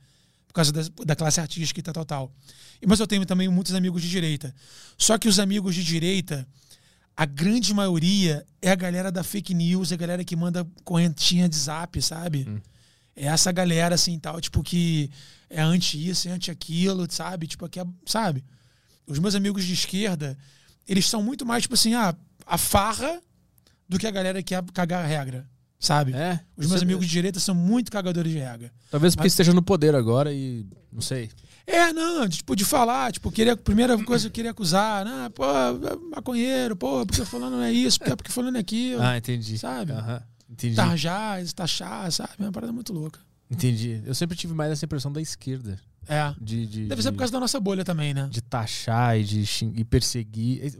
Por 0.47 0.53
causa 0.53 0.71
da, 0.71 0.81
da 1.05 1.15
classe 1.15 1.39
artística 1.41 1.79
e 1.79 1.83
tal, 1.83 1.93
tal, 1.93 2.05
tal. 2.05 2.31
Mas 2.85 2.99
eu 2.99 3.07
tenho 3.07 3.25
também 3.25 3.47
muitos 3.49 3.73
amigos 3.75 4.01
de 4.01 4.09
direita. 4.09 4.53
Só 4.97 5.17
que 5.17 5.27
os 5.27 5.37
amigos 5.39 5.75
de 5.75 5.83
direita, 5.83 6.47
a 7.15 7.25
grande 7.25 7.73
maioria 7.73 8.45
é 8.61 8.71
a 8.71 8.75
galera 8.75 9.11
da 9.11 9.23
fake 9.23 9.53
news, 9.53 9.91
é 9.91 9.95
a 9.95 9.97
galera 9.97 10.23
que 10.23 10.35
manda 10.35 10.65
correntinha 10.83 11.47
de 11.49 11.55
zap, 11.55 12.01
sabe? 12.01 12.47
É 13.21 13.27
essa 13.27 13.51
galera, 13.51 13.93
assim, 13.93 14.17
tal, 14.17 14.41
tipo, 14.41 14.63
que 14.63 15.11
é 15.47 15.61
anti 15.61 16.09
isso, 16.09 16.27
é 16.27 16.31
anti 16.31 16.49
aquilo, 16.49 17.05
sabe? 17.07 17.45
Tipo, 17.45 17.65
aqui 17.65 17.79
é, 17.79 17.85
sabe? 18.03 18.43
Os 19.05 19.19
meus 19.19 19.35
amigos 19.35 19.63
de 19.63 19.73
esquerda, 19.73 20.35
eles 20.87 21.07
são 21.07 21.21
muito 21.21 21.45
mais, 21.45 21.61
tipo 21.61 21.75
assim, 21.75 21.93
ah, 21.93 22.15
a 22.47 22.57
farra 22.57 23.21
do 23.87 23.99
que 23.99 24.07
a 24.07 24.11
galera 24.11 24.41
que 24.41 24.55
quer 24.55 24.63
cagar 24.73 25.05
a 25.05 25.07
regra, 25.07 25.47
sabe? 25.79 26.13
É. 26.13 26.39
Os 26.57 26.65
meus 26.67 26.81
amigos 26.81 27.05
de 27.05 27.11
direita 27.11 27.39
são 27.39 27.53
muito 27.53 27.91
cagadores 27.91 28.31
de 28.31 28.39
regra. 28.39 28.71
Talvez 28.89 29.13
porque 29.13 29.25
Mas- 29.25 29.33
esteja 29.33 29.53
no 29.53 29.61
poder 29.61 29.93
agora 29.93 30.33
e. 30.33 30.65
Não 30.91 31.01
sei. 31.01 31.29
É, 31.67 31.93
não, 31.93 32.27
tipo, 32.27 32.55
de 32.55 32.65
falar, 32.65 33.11
tipo, 33.11 33.31
queria, 33.31 33.55
primeira 33.55 34.03
coisa 34.03 34.23
que 34.23 34.27
eu 34.29 34.31
queria 34.31 34.51
acusar, 34.51 35.05
né? 35.05 35.29
Pô, 35.29 35.45
é 35.45 35.95
maconheiro, 36.09 36.75
pô, 36.75 37.05
porque 37.05 37.23
falando 37.23 37.53
não 37.57 37.63
é 37.63 37.71
isso, 37.71 37.99
porque, 37.99 38.15
porque 38.15 38.31
falando 38.31 38.55
é 38.55 38.59
aquilo. 38.59 38.99
Ah, 38.99 39.15
entendi. 39.15 39.59
Sabe? 39.59 39.91
Aham. 39.91 40.23
Entendi. 40.51 40.75
Tarjar, 40.75 41.41
taxar, 41.53 42.11
sabe? 42.11 42.31
É 42.39 42.43
uma 42.43 42.51
parada 42.51 42.73
muito 42.73 42.91
louca. 42.93 43.19
Entendi. 43.49 44.01
Eu 44.05 44.13
sempre 44.13 44.35
tive 44.37 44.53
mais 44.53 44.71
essa 44.71 44.85
impressão 44.85 45.11
da 45.11 45.21
esquerda. 45.21 45.79
É. 46.07 46.33
De, 46.41 46.65
de, 46.65 46.87
Deve 46.87 47.01
ser 47.01 47.11
por 47.11 47.19
causa 47.19 47.31
da 47.33 47.39
nossa 47.39 47.59
bolha 47.59 47.83
também, 47.85 48.13
né? 48.13 48.27
de 48.31 48.41
taxar 48.41 49.17
e 49.19 49.23
de 49.23 49.45
xing- 49.45 49.73
e 49.75 49.83
perseguir. 49.83 50.77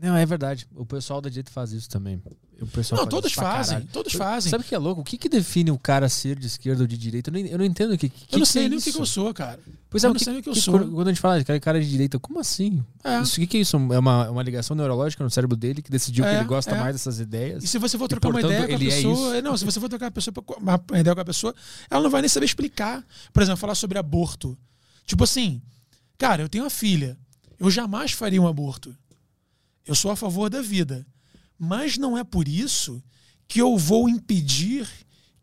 Não, 0.00 0.16
é 0.16 0.24
verdade. 0.24 0.66
O 0.74 0.86
pessoal 0.86 1.20
da 1.20 1.28
direita 1.28 1.50
faz 1.50 1.72
isso 1.72 1.88
também. 1.88 2.22
O 2.60 2.66
pessoal 2.66 3.00
Não, 3.02 3.08
todos 3.08 3.32
fazem. 3.32 3.74
caralho. 3.74 3.88
Todos 3.92 4.12
fazem. 4.14 4.50
Sabe 4.50 4.64
o 4.64 4.66
que 4.66 4.74
é 4.74 4.78
louco? 4.78 5.00
O 5.00 5.04
que, 5.04 5.16
que 5.16 5.28
define 5.28 5.70
o 5.70 5.78
cara 5.78 6.08
ser 6.08 6.36
de 6.36 6.48
esquerda 6.48 6.82
ou 6.82 6.86
de 6.88 6.98
direita? 6.98 7.30
Eu 7.30 7.34
não, 7.34 7.40
eu 7.40 7.58
não 7.58 7.64
entendo 7.64 7.92
o 7.94 7.98
que, 7.98 8.08
que 8.08 8.34
eu 8.34 8.38
não 8.40 8.46
que 8.46 8.52
sei 8.52 8.64
é 8.64 8.68
nem 8.68 8.78
o 8.78 8.82
que, 8.82 8.90
que 8.92 9.00
eu 9.00 9.06
sou, 9.06 9.32
cara. 9.32 9.60
Pois 9.88 10.02
é, 10.02 10.06
eu 10.06 10.10
o 10.10 10.12
não 10.14 10.18
que, 10.18 10.24
sei 10.24 10.32
nem 10.32 10.40
o 10.40 10.42
que 10.42 10.48
eu 10.48 10.52
que- 10.54 10.60
sou. 10.60 10.76
Quando 10.76 11.06
a 11.06 11.12
gente 11.12 11.20
fala 11.20 11.38
de 11.38 11.44
cara, 11.44 11.60
cara 11.60 11.80
de 11.80 11.88
direita, 11.88 12.18
como 12.18 12.40
assim? 12.40 12.84
É. 13.04 13.20
Isso, 13.20 13.34
o 13.34 13.40
que, 13.40 13.46
que 13.46 13.56
é 13.58 13.60
isso? 13.60 13.76
É 13.76 13.98
uma, 14.00 14.28
uma 14.28 14.42
ligação 14.42 14.74
neurológica 14.76 15.22
no 15.22 15.30
cérebro 15.30 15.56
dele 15.56 15.80
que 15.80 15.90
decidiu 15.90 16.24
que 16.24 16.30
É, 16.30 16.36
ele 16.38 16.44
gosta 16.44 16.72
é. 16.74 16.80
mais 16.80 16.94
dessas 16.96 17.20
ideias? 17.20 17.62
E 17.62 17.68
se 17.68 17.78
você 17.78 17.96
for 17.96 18.06
E, 18.06 18.08
trocar 18.08 18.28
uma 18.28 18.40
portanto, 18.40 18.50
ideia 18.50 18.66
com 18.66 18.72
a 18.72 18.86
é 18.86 18.90
pessoa. 18.90 19.40
não, 19.42 19.56
se 19.56 19.64
você 19.64 19.78
for 19.80 19.88
trocar 19.88 20.06
uma, 20.06 20.10
pessoa, 20.10 20.34
uma 20.60 20.80
uma 20.90 20.98
ideia 20.98 21.14
com 21.14 21.20
a 21.20 21.24
pessoa, 21.24 21.54
ela 21.88 22.02
não 22.02 22.10
vai 22.10 22.22
nem 22.22 22.28
saber 22.28 22.46
explicar. 22.46 23.04
Por 23.32 23.40
exemplo, 23.42 23.58
falar 23.60 23.76
sobre 23.76 23.98
aborto. 23.98 24.58
Tipo 25.06 25.22
assim, 25.22 25.62
cara, 26.18 26.42
eu 26.42 26.48
tenho 26.48 26.64
uma 26.64 26.70
filha. 26.70 27.16
Eu 27.60 27.70
jamais 27.70 28.10
faria 28.10 28.42
um 28.42 28.48
aborto. 28.48 28.92
Eu 29.86 29.94
sou 29.94 30.10
a 30.10 30.16
favor 30.16 30.50
da 30.50 30.60
vida. 30.60 31.06
Mas 31.58 31.98
não 31.98 32.16
é 32.16 32.22
por 32.22 32.46
isso 32.46 33.02
que 33.48 33.60
eu 33.60 33.76
vou 33.76 34.08
impedir 34.08 34.88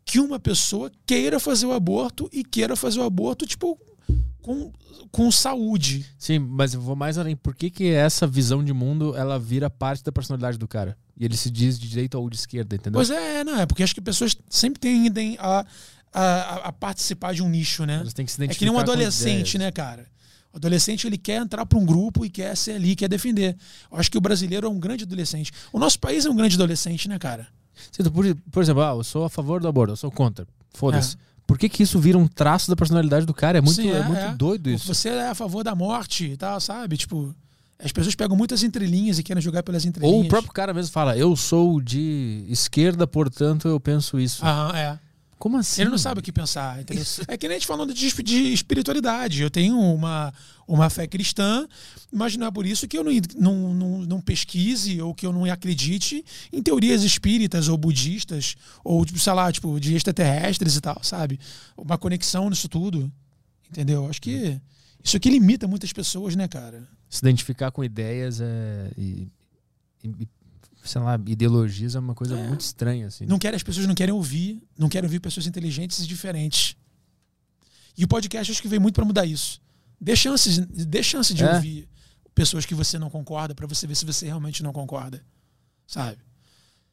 que 0.04 0.20
uma 0.20 0.38
pessoa 0.38 0.90
queira 1.04 1.40
fazer 1.40 1.66
o 1.66 1.72
aborto 1.72 2.30
e 2.32 2.44
queira 2.44 2.76
fazer 2.76 3.00
o 3.00 3.02
aborto, 3.02 3.44
tipo, 3.44 3.78
com, 4.40 4.72
com 5.10 5.32
saúde. 5.32 6.06
Sim, 6.16 6.38
mas 6.38 6.72
eu 6.72 6.80
vou 6.80 6.94
mais 6.94 7.18
além. 7.18 7.34
Por 7.34 7.54
que, 7.56 7.68
que 7.68 7.88
essa 7.88 8.26
visão 8.26 8.64
de 8.64 8.72
mundo 8.72 9.16
ela 9.16 9.38
vira 9.38 9.68
parte 9.68 10.04
da 10.04 10.12
personalidade 10.12 10.56
do 10.56 10.68
cara? 10.68 10.96
E 11.16 11.24
ele 11.24 11.36
se 11.36 11.50
diz 11.50 11.78
de 11.78 11.88
direita 11.88 12.16
ou 12.16 12.30
de 12.30 12.36
esquerda, 12.36 12.76
entendeu? 12.76 12.98
Pois 12.98 13.10
é, 13.10 13.42
não, 13.42 13.58
é 13.58 13.66
porque 13.66 13.82
acho 13.82 13.94
que 13.94 14.00
pessoas 14.00 14.36
sempre 14.48 14.78
tendem 14.78 15.36
a, 15.40 15.66
a, 16.12 16.68
a 16.68 16.72
participar 16.72 17.34
de 17.34 17.42
um 17.42 17.48
nicho, 17.48 17.84
né? 17.84 18.04
Têm 18.14 18.24
que 18.24 18.30
se 18.30 18.40
É 18.40 18.44
identificar 18.44 18.58
que 18.58 18.64
nem 18.64 18.74
um 18.74 18.78
adolescente, 18.78 19.58
né, 19.58 19.72
cara? 19.72 20.06
O 20.56 20.58
adolescente 20.58 21.06
ele 21.06 21.18
quer 21.18 21.42
entrar 21.42 21.66
para 21.66 21.78
um 21.78 21.84
grupo 21.84 22.24
e 22.24 22.30
quer 22.30 22.56
ser 22.56 22.72
ali, 22.72 22.96
quer 22.96 23.10
defender. 23.10 23.54
Eu 23.92 23.98
acho 23.98 24.10
que 24.10 24.16
o 24.16 24.20
brasileiro 24.22 24.66
é 24.66 24.70
um 24.70 24.80
grande 24.80 25.04
adolescente. 25.04 25.52
O 25.70 25.78
nosso 25.78 25.98
país 26.00 26.24
é 26.24 26.30
um 26.30 26.34
grande 26.34 26.54
adolescente, 26.54 27.10
né, 27.10 27.18
cara? 27.18 27.46
Então, 27.92 28.10
por, 28.10 28.24
por 28.50 28.62
exemplo, 28.62 28.82
ah, 28.82 28.94
eu 28.96 29.04
sou 29.04 29.26
a 29.26 29.28
favor 29.28 29.60
do 29.60 29.68
aborto, 29.68 29.92
eu 29.92 29.96
sou 29.96 30.10
contra. 30.10 30.46
Foda-se. 30.72 31.16
É. 31.16 31.18
Por 31.46 31.58
que, 31.58 31.68
que 31.68 31.82
isso 31.82 31.98
vira 31.98 32.16
um 32.16 32.26
traço 32.26 32.70
da 32.70 32.74
personalidade 32.74 33.26
do 33.26 33.34
cara? 33.34 33.58
É 33.58 33.60
muito, 33.60 33.76
Sim, 33.76 33.90
é, 33.90 34.02
muito 34.02 34.34
doido 34.38 34.70
isso. 34.70 34.86
Você 34.86 35.10
é 35.10 35.28
a 35.28 35.34
favor 35.34 35.62
da 35.62 35.74
morte 35.74 36.24
e 36.24 36.36
tal, 36.38 36.58
sabe? 36.58 36.96
Tipo, 36.96 37.34
as 37.78 37.92
pessoas 37.92 38.14
pegam 38.14 38.34
muitas 38.34 38.62
entrelinhas 38.62 39.18
e 39.18 39.22
querem 39.22 39.42
jogar 39.42 39.62
pelas 39.62 39.84
entrelinhas. 39.84 40.20
Ou 40.20 40.24
o 40.24 40.28
próprio 40.28 40.54
cara 40.54 40.72
mesmo 40.72 40.90
fala, 40.90 41.18
eu 41.18 41.36
sou 41.36 41.82
de 41.82 42.46
esquerda, 42.48 43.06
portanto 43.06 43.68
eu 43.68 43.78
penso 43.78 44.18
isso. 44.18 44.42
Aham, 44.42 44.74
é. 44.74 44.98
Como 45.38 45.58
assim? 45.58 45.82
Ele 45.82 45.90
não 45.90 45.98
sabe 45.98 46.20
o 46.20 46.22
que 46.22 46.32
pensar, 46.32 46.80
entendeu? 46.80 47.04
É 47.28 47.36
que 47.36 47.46
nem 47.46 47.56
a 47.56 47.58
gente 47.58 47.66
falando 47.66 47.92
de, 47.92 48.10
de 48.22 48.52
espiritualidade. 48.54 49.42
Eu 49.42 49.50
tenho 49.50 49.78
uma, 49.78 50.32
uma 50.66 50.88
fé 50.88 51.06
cristã, 51.06 51.68
mas 52.10 52.34
não 52.38 52.46
é 52.46 52.50
por 52.50 52.64
isso 52.64 52.88
que 52.88 52.96
eu 52.96 53.04
não, 53.04 53.12
não, 53.36 53.74
não, 53.74 53.98
não 54.06 54.20
pesquise 54.20 55.00
ou 55.02 55.14
que 55.14 55.26
eu 55.26 55.32
não 55.34 55.44
acredite 55.44 56.24
em 56.50 56.62
teorias 56.62 57.02
espíritas 57.02 57.68
ou 57.68 57.76
budistas, 57.76 58.56
ou, 58.82 59.04
tipo, 59.04 59.18
sei 59.18 59.32
lá, 59.34 59.52
tipo, 59.52 59.78
de 59.78 59.94
extraterrestres 59.94 60.74
e 60.76 60.80
tal, 60.80 60.98
sabe? 61.02 61.38
Uma 61.76 61.98
conexão 61.98 62.48
nisso 62.48 62.68
tudo. 62.68 63.12
Entendeu? 63.70 64.08
Acho 64.08 64.22
que 64.22 64.58
isso 65.04 65.16
aqui 65.18 65.28
limita 65.28 65.68
muitas 65.68 65.92
pessoas, 65.92 66.34
né, 66.34 66.48
cara? 66.48 66.88
Se 67.10 67.18
identificar 67.18 67.70
com 67.70 67.84
ideias 67.84 68.40
é, 68.40 68.90
e, 68.96 69.28
e- 70.02 70.08
e, 70.22 70.28
sei 70.86 71.00
lá, 71.00 71.14
ideologias 71.26 71.94
é 71.94 71.98
uma 71.98 72.14
coisa 72.14 72.36
muito 72.36 72.60
estranha, 72.62 73.06
assim. 73.08 73.26
Não 73.26 73.38
querem, 73.38 73.56
as 73.56 73.62
pessoas 73.62 73.86
não 73.86 73.94
querem 73.94 74.14
ouvir, 74.14 74.62
não 74.78 74.88
querem 74.88 75.06
ouvir 75.06 75.20
pessoas 75.20 75.46
inteligentes 75.46 75.98
e 76.00 76.06
diferentes. 76.06 76.76
E 77.98 78.04
o 78.04 78.08
podcast 78.08 78.50
acho 78.52 78.62
que 78.62 78.68
veio 78.68 78.80
muito 78.80 78.94
para 78.94 79.04
mudar 79.04 79.26
isso. 79.26 79.60
Dê 80.00 80.14
chances, 80.14 80.58
dê 80.58 81.02
chance 81.02 81.32
de 81.32 81.42
É. 81.44 81.54
ouvir 81.54 81.88
pessoas 82.34 82.66
que 82.66 82.74
você 82.74 82.98
não 82.98 83.08
concorda 83.08 83.54
para 83.54 83.66
você 83.66 83.86
ver 83.86 83.94
se 83.94 84.04
você 84.04 84.26
realmente 84.26 84.62
não 84.62 84.72
concorda. 84.72 85.24
Sabe? 85.86 86.18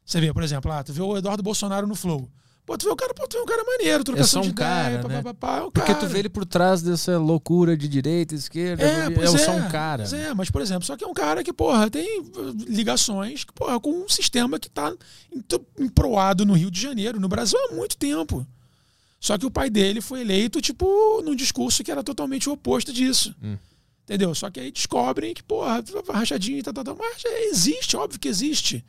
Você 0.06 0.20
vê, 0.22 0.34
por 0.34 0.44
exemplo, 0.44 0.72
ah, 0.72 0.84
tu 0.84 0.94
vê 0.94 1.02
o 1.02 1.18
Eduardo 1.18 1.44
Bolsonaro 1.44 1.86
no 1.88 1.96
Flow. 1.96 2.30
Pô, 2.66 2.78
tu 2.78 2.86
vê 2.86 2.92
o 2.92 2.96
cara, 2.96 3.14
pô, 3.14 3.28
tu 3.28 3.36
vê 3.36 3.44
um 3.44 3.46
cara 3.46 3.64
maneiro, 3.66 4.04
trocação 4.06 4.42
só 4.42 4.48
de 4.48 4.54
um 4.54 4.56
cara, 4.56 4.94
ideia, 4.94 5.08
né? 5.08 5.22
pá, 5.22 5.34
pá, 5.34 5.34
pá, 5.34 5.58
é 5.58 5.62
um 5.64 5.72
Porque 5.72 5.94
cara. 5.94 6.00
tu 6.00 6.08
vê 6.08 6.20
ele 6.20 6.30
por 6.30 6.46
trás 6.46 6.82
dessa 6.82 7.18
loucura 7.18 7.76
de 7.76 7.90
direita, 7.90 8.34
esquerda, 8.36 8.84
É, 8.84 9.06
é, 9.08 9.10
pois 9.10 9.36
é, 9.36 9.38
só 9.38 9.52
um 9.52 9.68
cara. 9.68 10.04
Pois 10.04 10.14
é, 10.14 10.34
mas, 10.34 10.50
por 10.50 10.62
exemplo, 10.62 10.86
só 10.86 10.96
que 10.96 11.04
é 11.04 11.08
um 11.08 11.14
cara 11.14 11.44
que, 11.44 11.52
porra, 11.52 11.90
tem 11.90 12.24
ligações 12.68 13.44
porra, 13.54 13.80
com 13.82 13.92
um 13.92 14.08
sistema 14.08 14.58
que 14.58 14.70
tá 14.70 14.94
emproado 15.78 16.46
no 16.46 16.54
Rio 16.54 16.72
de 16.72 16.80
Janeiro, 16.80 17.20
no 17.20 17.28
Brasil, 17.28 17.60
há 17.70 17.76
muito 17.76 17.98
tempo. 17.98 18.48
Só 19.20 19.38
que 19.38 19.46
o 19.46 19.52
pai 19.52 19.70
dele 19.70 20.00
foi 20.00 20.22
eleito, 20.22 20.62
tipo, 20.62 21.22
num 21.22 21.36
discurso 21.36 21.84
que 21.84 21.92
era 21.92 22.04
totalmente 22.04 22.50
o 22.50 22.54
oposto 22.54 22.94
disso. 22.94 23.36
Hum. 23.44 23.58
Entendeu? 24.04 24.34
Só 24.36 24.50
que 24.50 24.60
aí 24.60 24.72
descobrem 24.72 25.34
que, 25.34 25.44
porra, 25.44 25.84
rachadinha 26.14 26.60
e 26.60 26.64
tal, 26.64 26.74
tal, 26.74 26.84
tal. 26.84 26.98
Mas 26.98 27.24
é, 27.26 27.46
existe, 27.46 27.96
óbvio 27.96 28.20
que 28.20 28.28
existe. 28.28 28.84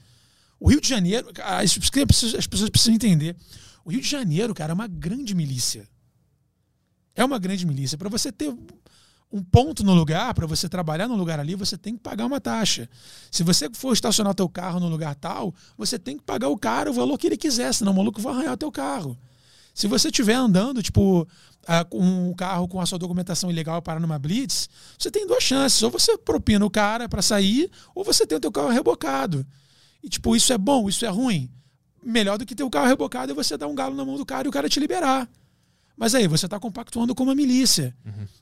O 0.65 0.71
Rio 0.71 0.81
de 0.81 0.89
Janeiro, 0.89 1.29
as 1.43 1.77
as 1.77 1.77
pessoas 1.77 2.35
as 2.37 2.47
pessoas 2.47 2.71
precisam 2.71 2.95
entender. 2.95 3.37
O 3.85 3.91
Rio 3.91 4.01
de 4.01 4.09
Janeiro, 4.09 4.55
cara, 4.55 4.73
é 4.73 4.75
uma 4.75 4.87
grande 4.87 5.35
milícia. 5.35 5.87
É 7.15 7.23
uma 7.23 7.39
grande 7.39 7.67
milícia. 7.67 7.99
Para 7.99 8.09
você 8.09 8.33
ter 8.33 8.49
um 9.31 9.43
ponto 9.43 9.85
no 9.85 9.93
lugar, 9.93 10.33
para 10.33 10.47
você 10.47 10.67
trabalhar 10.67 11.07
no 11.07 11.17
lugar 11.17 11.39
ali, 11.39 11.55
você 11.55 11.77
tem 11.77 11.95
que 11.95 12.01
pagar 12.01 12.25
uma 12.25 12.41
taxa. 12.41 12.89
Se 13.31 13.43
você 13.43 13.69
for 13.75 13.93
estacionar 13.93 14.35
teu 14.35 14.49
carro 14.49 14.81
no 14.81 14.89
lugar 14.89 15.15
tal, 15.17 15.55
você 15.77 15.99
tem 15.99 16.17
que 16.17 16.23
pagar 16.25 16.49
o 16.49 16.57
cara 16.57 16.91
o 16.91 16.95
valor 16.95 17.19
que 17.19 17.27
ele 17.27 17.37
quiser, 17.37 17.75
senão 17.75 17.93
o 17.93 17.97
maluco 17.97 18.19
vai 18.23 18.33
arranhar 18.33 18.57
teu 18.57 18.73
carro. 18.73 19.19
Se 19.75 19.87
você 19.87 20.09
estiver 20.09 20.33
andando, 20.33 20.83
tipo, 20.83 21.29
ah, 21.67 21.85
com 21.85 22.01
um 22.01 22.33
carro 22.33 22.67
com 22.69 22.81
a 22.81 22.87
sua 22.87 22.99
documentação 22.99 23.51
ilegal 23.51 23.83
parar 23.83 24.01
numa 24.01 24.19
blitz, 24.19 24.71
você 24.99 25.11
tem 25.11 25.27
duas 25.27 25.45
chances. 25.45 25.83
Ou 25.83 25.91
você 25.91 26.17
propina 26.17 26.65
o 26.65 26.71
cara 26.71 27.07
para 27.07 27.21
sair, 27.21 27.71
ou 27.95 28.03
você 28.03 28.27
tem 28.27 28.39
o 28.39 28.41
teu 28.41 28.51
carro 28.51 28.71
rebocado. 28.71 29.47
E, 30.05 30.09
tipo, 30.11 30.37
isso 30.37 30.53
é 30.53 30.59
bom, 30.59 30.87
isso 30.89 31.05
é 31.07 31.09
ruim. 31.09 31.51
Melhor 32.05 32.37
do 32.37 32.45
que 32.45 32.55
ter 32.55 32.63
o 32.63 32.69
carro 32.69 32.87
rebocado 32.89 33.33
é 33.33 33.35
você 33.35 33.57
dar 33.57 33.67
um 33.67 33.75
galo 33.75 33.97
na 33.97 34.05
mão 34.05 34.17
do 34.19 34.27
cara 34.27 34.47
e 34.47 34.51
o 34.51 34.53
cara 34.53 34.69
te 34.69 34.79
liberar. 34.79 35.27
Mas 35.97 36.15
aí, 36.15 36.29
você 36.29 36.47
tá 36.47 36.61
compactuando 36.61 37.15
com 37.15 37.23
uma 37.23 37.35
milícia. 37.35 37.97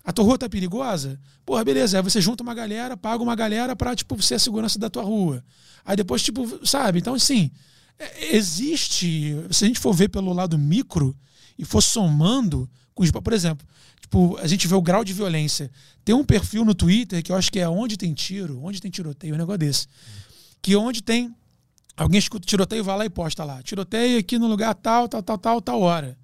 A 0.04 0.12
tua 0.12 0.24
rua 0.24 0.38
tá 0.38 0.48
perigosa? 0.48 1.20
Porra, 1.46 1.62
beleza. 1.64 1.98
Aí 1.98 2.02
você 2.02 2.20
junta 2.20 2.42
uma 2.42 2.54
galera, 2.54 2.96
paga 2.96 3.22
uma 3.22 3.36
galera 3.36 3.76
pra, 3.76 3.94
tipo, 3.94 4.20
ser 4.20 4.34
a 4.34 4.38
segurança 4.38 4.78
da 4.78 4.90
tua 4.90 5.02
rua. 5.04 5.44
Aí 5.84 5.94
depois, 5.94 6.22
tipo, 6.22 6.66
sabe? 6.66 6.98
Então, 6.98 7.14
assim, 7.14 7.50
é- 7.98 8.34
existe. 8.36 9.36
Se 9.50 9.64
a 9.64 9.68
gente 9.68 9.78
for 9.78 9.92
ver 9.92 10.08
pelo 10.08 10.32
lado 10.32 10.58
micro 10.58 11.14
e 11.58 11.64
for 11.64 11.82
somando 11.82 12.68
com 12.94 13.02
os. 13.04 13.10
Por 13.10 13.32
exemplo, 13.32 13.66
tipo, 14.00 14.36
a 14.38 14.46
gente 14.46 14.66
vê 14.66 14.74
o 14.74 14.82
grau 14.82 15.04
de 15.04 15.12
violência. 15.12 15.70
Tem 16.04 16.14
um 16.14 16.24
perfil 16.24 16.64
no 16.64 16.74
Twitter 16.74 17.22
que 17.22 17.30
eu 17.30 17.36
acho 17.36 17.52
que 17.52 17.60
é 17.60 17.68
onde 17.68 17.96
tem 17.96 18.12
tiro, 18.14 18.60
onde 18.64 18.80
tem 18.80 18.90
tiroteio, 18.90 19.34
um 19.34 19.38
negócio 19.38 19.58
desse. 19.58 19.86
Que 20.60 20.74
onde 20.74 21.02
tem. 21.02 21.32
Alguém 21.96 22.18
escuta 22.18 22.46
tiroteio, 22.46 22.82
vai 22.82 22.96
lá 22.96 23.04
e 23.04 23.10
posta 23.10 23.44
lá. 23.44 23.62
Tiroteio 23.62 24.18
aqui 24.18 24.38
no 24.38 24.46
lugar 24.46 24.74
tal, 24.74 25.08
tal, 25.08 25.22
tal, 25.22 25.38
tal, 25.38 25.60
tal 25.60 25.80
hora. 25.80 26.18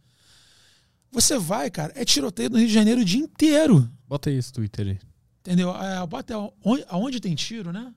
Você 1.10 1.38
vai, 1.38 1.70
cara, 1.70 1.92
é 1.94 2.04
tiroteio 2.04 2.50
no 2.50 2.58
Rio 2.58 2.68
de 2.68 2.72
Janeiro 2.72 3.00
o 3.00 3.04
dia 3.04 3.20
inteiro. 3.20 3.88
Bota 4.06 4.30
aí 4.30 4.36
esse 4.36 4.52
Twitter 4.52 4.86
aí. 4.86 4.98
Entendeu? 5.40 5.74
É, 5.76 6.06
bota 6.06 6.34
onde, 6.64 6.84
aonde 6.88 7.20
tem 7.20 7.34
tiro, 7.34 7.72
né? 7.72 7.92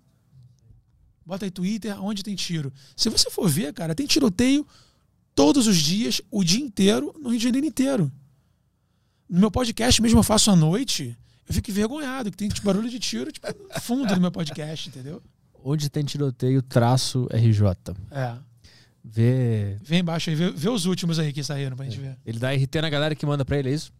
Bota 1.25 1.45
aí 1.45 1.51
Twitter, 1.51 1.93
aonde 1.95 2.23
tem 2.23 2.35
tiro. 2.35 2.71
Se 2.95 3.09
você 3.09 3.29
for 3.29 3.49
ver, 3.49 3.73
cara, 3.73 3.95
tem 3.95 4.05
tiroteio 4.05 4.65
todos 5.35 5.67
os 5.67 5.77
dias, 5.77 6.21
o 6.29 6.43
dia 6.43 6.61
inteiro, 6.63 7.13
no 7.19 7.29
Rio 7.29 7.37
de 7.37 7.43
Janeiro 7.43 7.67
inteiro. 7.67 8.11
No 9.29 9.39
meu 9.39 9.51
podcast 9.51 10.01
mesmo 10.01 10.19
eu 10.19 10.23
faço 10.23 10.51
à 10.51 10.55
noite, 10.55 11.17
eu 11.47 11.53
fico 11.53 11.71
envergonhado, 11.71 12.31
que 12.31 12.37
tem 12.37 12.49
tipo, 12.49 12.65
barulho 12.65 12.89
de 12.89 12.99
tiro, 12.99 13.31
tipo, 13.31 13.47
no 13.47 13.81
fundo 13.81 14.13
do 14.13 14.21
meu 14.21 14.31
podcast, 14.31 14.89
entendeu? 14.89 15.21
Onde 15.63 15.89
tem 15.89 16.03
tiroteio, 16.03 16.61
traço 16.61 17.27
RJ. 17.31 17.95
É. 18.11 18.35
Vê. 19.03 19.77
Vem 19.83 19.99
embaixo 19.99 20.29
aí, 20.29 20.35
vê, 20.35 20.51
vê 20.51 20.69
os 20.69 20.85
últimos 20.85 21.17
aí 21.19 21.33
que 21.33 21.43
saíram 21.43 21.75
pra 21.75 21.85
gente 21.85 21.99
ver. 21.99 22.17
Ele 22.25 22.37
dá 22.39 22.51
RT 22.51 22.75
na 22.81 22.89
galera 22.89 23.15
que 23.15 23.25
manda 23.25 23.43
pra 23.43 23.57
ele, 23.57 23.69
é 23.69 23.73
isso? 23.73 23.91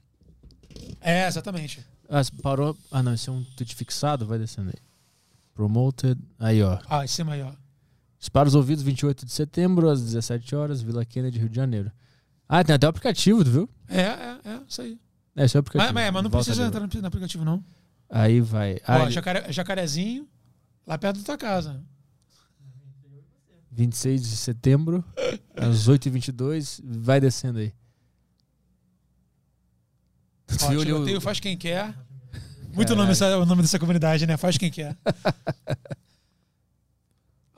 É, 1.00 1.28
exatamente. 1.28 1.86
Ah, 2.10 2.22
parou. 2.42 2.78
Ah, 2.92 3.02
não, 3.02 3.14
esse 3.14 3.30
é 3.30 3.32
um 3.32 3.44
tweet 3.56 3.76
fixado, 3.76 4.26
vai 4.26 4.38
descendo 4.38 4.70
aí. 4.70 4.82
Promoted. 5.54 6.20
Aí, 6.40 6.62
ó. 6.62 6.80
Ah, 6.90 7.04
em 7.04 7.08
cima 7.08 7.34
aí, 7.34 7.42
ó. 7.42 7.52
Dispara 8.20 8.48
os 8.48 8.54
ouvidos 8.56 8.84
28 8.84 9.26
de 9.26 9.32
setembro, 9.32 9.90
às 9.90 10.02
17 10.02 10.56
horas, 10.56 10.82
Vila 10.82 11.04
Kennedy, 11.04 11.40
Rio 11.40 11.50
de 11.50 11.56
Janeiro. 11.56 11.92
Ah, 12.48 12.64
tem 12.64 12.76
até 12.76 12.86
o 12.86 12.90
aplicativo, 12.90 13.44
viu? 13.44 13.70
É, 13.88 14.02
é, 14.02 14.38
é, 14.46 14.60
isso 14.68 14.82
aí. 14.82 15.00
É, 15.36 15.46
esse 15.46 15.58
é 15.58 15.60
o 15.60 15.64
Mas, 15.64 15.68
aplicativo. 15.68 15.94
mas, 15.94 16.14
mas 16.14 16.24
não 16.24 16.30
Volta 16.30 16.46
precisa 16.46 16.68
entrar 16.68 16.82
no, 16.82 17.02
no 17.02 17.08
aplicativo, 17.08 17.44
não. 17.46 17.64
Aí 18.10 18.40
vai. 18.42 18.76
Ó, 18.76 18.80
Ah, 18.88 19.02
ele- 19.04 19.12
jacare- 19.12 19.52
jacarezinho, 19.52 20.28
lá 20.86 20.98
perto 20.98 21.20
da 21.20 21.24
tua 21.26 21.38
casa. 21.38 21.84
26 23.72 24.22
de 24.30 24.36
setembro, 24.36 25.04
às 25.56 25.88
8h22, 25.88 26.82
vai 26.84 27.20
descendo 27.22 27.60
aí. 27.60 27.74
Ó, 30.62 30.68
viu 30.70 30.82
ali 30.82 30.92
o- 30.92 30.96
tiroteio 30.96 31.22
faz 31.22 31.40
quem 31.40 31.58
quer. 31.58 31.98
Muito 32.74 32.96
nome 32.96 33.14
o 33.14 33.46
nome 33.46 33.62
dessa 33.62 33.80
comunidade, 33.80 34.28
né? 34.28 34.36
Faz 34.38 34.58
quem 34.58 34.70
quer. 34.70 34.98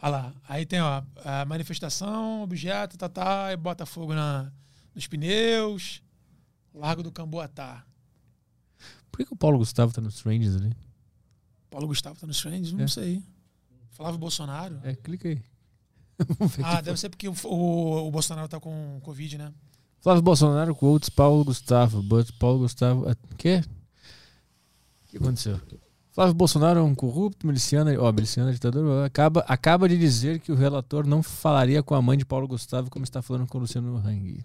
Olha 0.02 0.12
lá. 0.12 0.34
Aí 0.48 0.66
tem, 0.66 0.82
ó, 0.82 1.02
a 1.24 1.46
manifestação, 1.46 2.44
objeto, 2.44 2.98
tá, 2.98 3.08
tá, 3.08 3.54
e 3.54 3.58
bota 3.58 3.86
fogo 3.86 4.14
na, 4.14 4.52
nos 4.94 5.08
pneus. 5.08 6.04
Largo 6.74 7.02
do 7.04 7.12
Camboatá. 7.12 7.86
Por 9.12 9.18
que, 9.20 9.26
que 9.26 9.34
o 9.34 9.38
Paulo 9.38 9.60
Gustavo 9.60 9.94
tá 9.94 10.02
nos 10.02 10.16
Strangers 10.16 10.56
ali? 10.56 10.76
Paulo 11.74 11.88
Gustavo 11.88 12.20
tá 12.20 12.28
nos 12.28 12.40
Friends? 12.40 12.72
Não 12.72 12.86
É. 12.86 12.88
sei. 12.88 13.24
Flávio 13.92 14.20
Bolsonaro. 14.20 14.80
É, 14.84 14.96
clica 14.96 15.28
aí. 15.28 15.42
Ah, 16.64 16.80
deve 16.82 17.00
ser 17.00 17.10
porque 17.10 17.28
o, 17.28 17.34
o, 17.46 18.08
o 18.08 18.12
Bolsonaro 18.12 18.48
tá 18.48 18.60
com 18.60 19.00
Covid, 19.02 19.38
né? 19.40 19.52
Flávio 20.00 20.22
Bolsonaro 20.22 20.76
quotes 20.76 21.10
Paulo 21.10 21.44
Gustavo, 21.44 22.04
but 22.04 22.32
Paulo 22.38 22.60
Gustavo. 22.60 23.10
ah, 23.10 23.16
Quê? 23.38 23.64
O 25.06 25.10
que 25.10 25.18
aconteceu? 25.18 25.60
Flávio 26.12 26.36
Bolsonaro 26.36 26.80
é 26.80 26.84
um 26.84 26.94
corrupto, 26.94 27.48
miliciano, 27.48 27.90
ó, 28.00 28.12
miliciano, 28.12 28.54
ditador, 28.54 29.04
acaba, 29.04 29.40
acaba 29.48 29.90
de 29.90 29.98
dizer 29.98 30.40
que 30.40 30.52
o 30.52 30.56
relator 30.56 31.08
não 31.08 31.24
falaria 31.24 31.82
com 31.82 31.96
a 31.96 32.02
mãe 32.04 32.16
de 32.18 32.26
Paulo 32.26 32.48
Gustavo 32.48 32.92
como 32.92 33.04
está 33.04 33.22
falando 33.24 33.48
com 33.48 33.58
o 33.58 33.62
Luciano 33.62 33.98
Hang. 33.98 34.40
O 34.40 34.44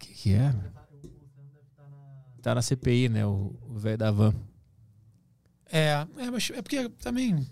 que, 0.00 0.14
que 0.14 0.32
é? 0.34 0.52
Tá 2.42 2.56
na 2.56 2.62
CPI, 2.62 3.08
né? 3.08 3.24
O 3.24 3.54
o 3.68 3.78
velho 3.78 3.96
da 3.98 4.10
van. 4.10 4.34
É, 5.72 6.06
é, 6.18 6.30
mas 6.30 6.50
é 6.54 6.60
porque 6.62 6.88
também. 7.02 7.46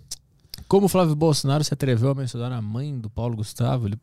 Como 0.67 0.85
o 0.85 0.89
Flávio 0.89 1.15
Bolsonaro 1.15 1.63
se 1.63 1.73
atreveu 1.73 2.11
a 2.11 2.15
mencionar 2.15 2.51
a 2.51 2.61
mãe 2.61 2.97
do 2.97 3.09
Paulo 3.09 3.35
Gustavo, 3.35 3.87
ele 3.87 3.97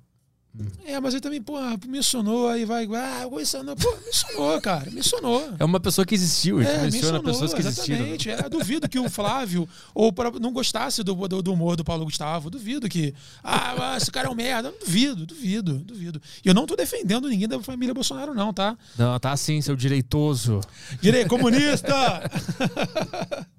É, 0.84 0.98
mas 0.98 1.14
ele 1.14 1.20
também, 1.20 1.40
pô, 1.40 1.56
mencionou, 1.86 2.48
aí 2.48 2.64
vai. 2.64 2.84
Ah, 2.86 3.28
mencionou. 3.30 3.76
Pô, 3.76 3.96
mencionou, 4.04 4.60
cara. 4.60 4.90
Mencionou. 4.90 5.54
é 5.58 5.64
uma 5.64 5.78
pessoa 5.78 6.04
que 6.04 6.14
existiu, 6.16 6.60
ele 6.60 6.68
É, 6.68 6.82
menciona 6.82 7.22
pessoas 7.22 7.54
que 7.54 7.60
existiram. 7.60 7.98
exatamente. 7.98 8.30
É, 8.30 8.48
duvido 8.48 8.88
que 8.88 8.98
o 8.98 9.08
Flávio 9.08 9.68
ou 9.94 10.12
pra- 10.12 10.32
não 10.32 10.52
gostasse 10.52 11.04
do, 11.04 11.14
do, 11.14 11.40
do 11.42 11.52
humor 11.52 11.76
do 11.76 11.84
Paulo 11.84 12.04
Gustavo. 12.04 12.50
Duvido 12.50 12.88
que. 12.88 13.14
Ah, 13.44 13.94
esse 13.96 14.10
cara 14.10 14.26
é 14.26 14.30
um 14.30 14.34
merda. 14.34 14.72
Duvido, 14.84 15.24
duvido, 15.24 15.74
duvido. 15.78 16.20
E 16.44 16.48
eu 16.48 16.54
não 16.54 16.66
tô 16.66 16.74
defendendo 16.74 17.28
ninguém 17.28 17.46
da 17.48 17.60
família 17.60 17.94
Bolsonaro, 17.94 18.34
não, 18.34 18.52
tá? 18.52 18.76
Não, 18.98 19.18
tá 19.20 19.30
assim, 19.32 19.60
seu 19.62 19.76
direitoso. 19.76 20.60
Direito 21.00 21.28
comunista! 21.28 21.94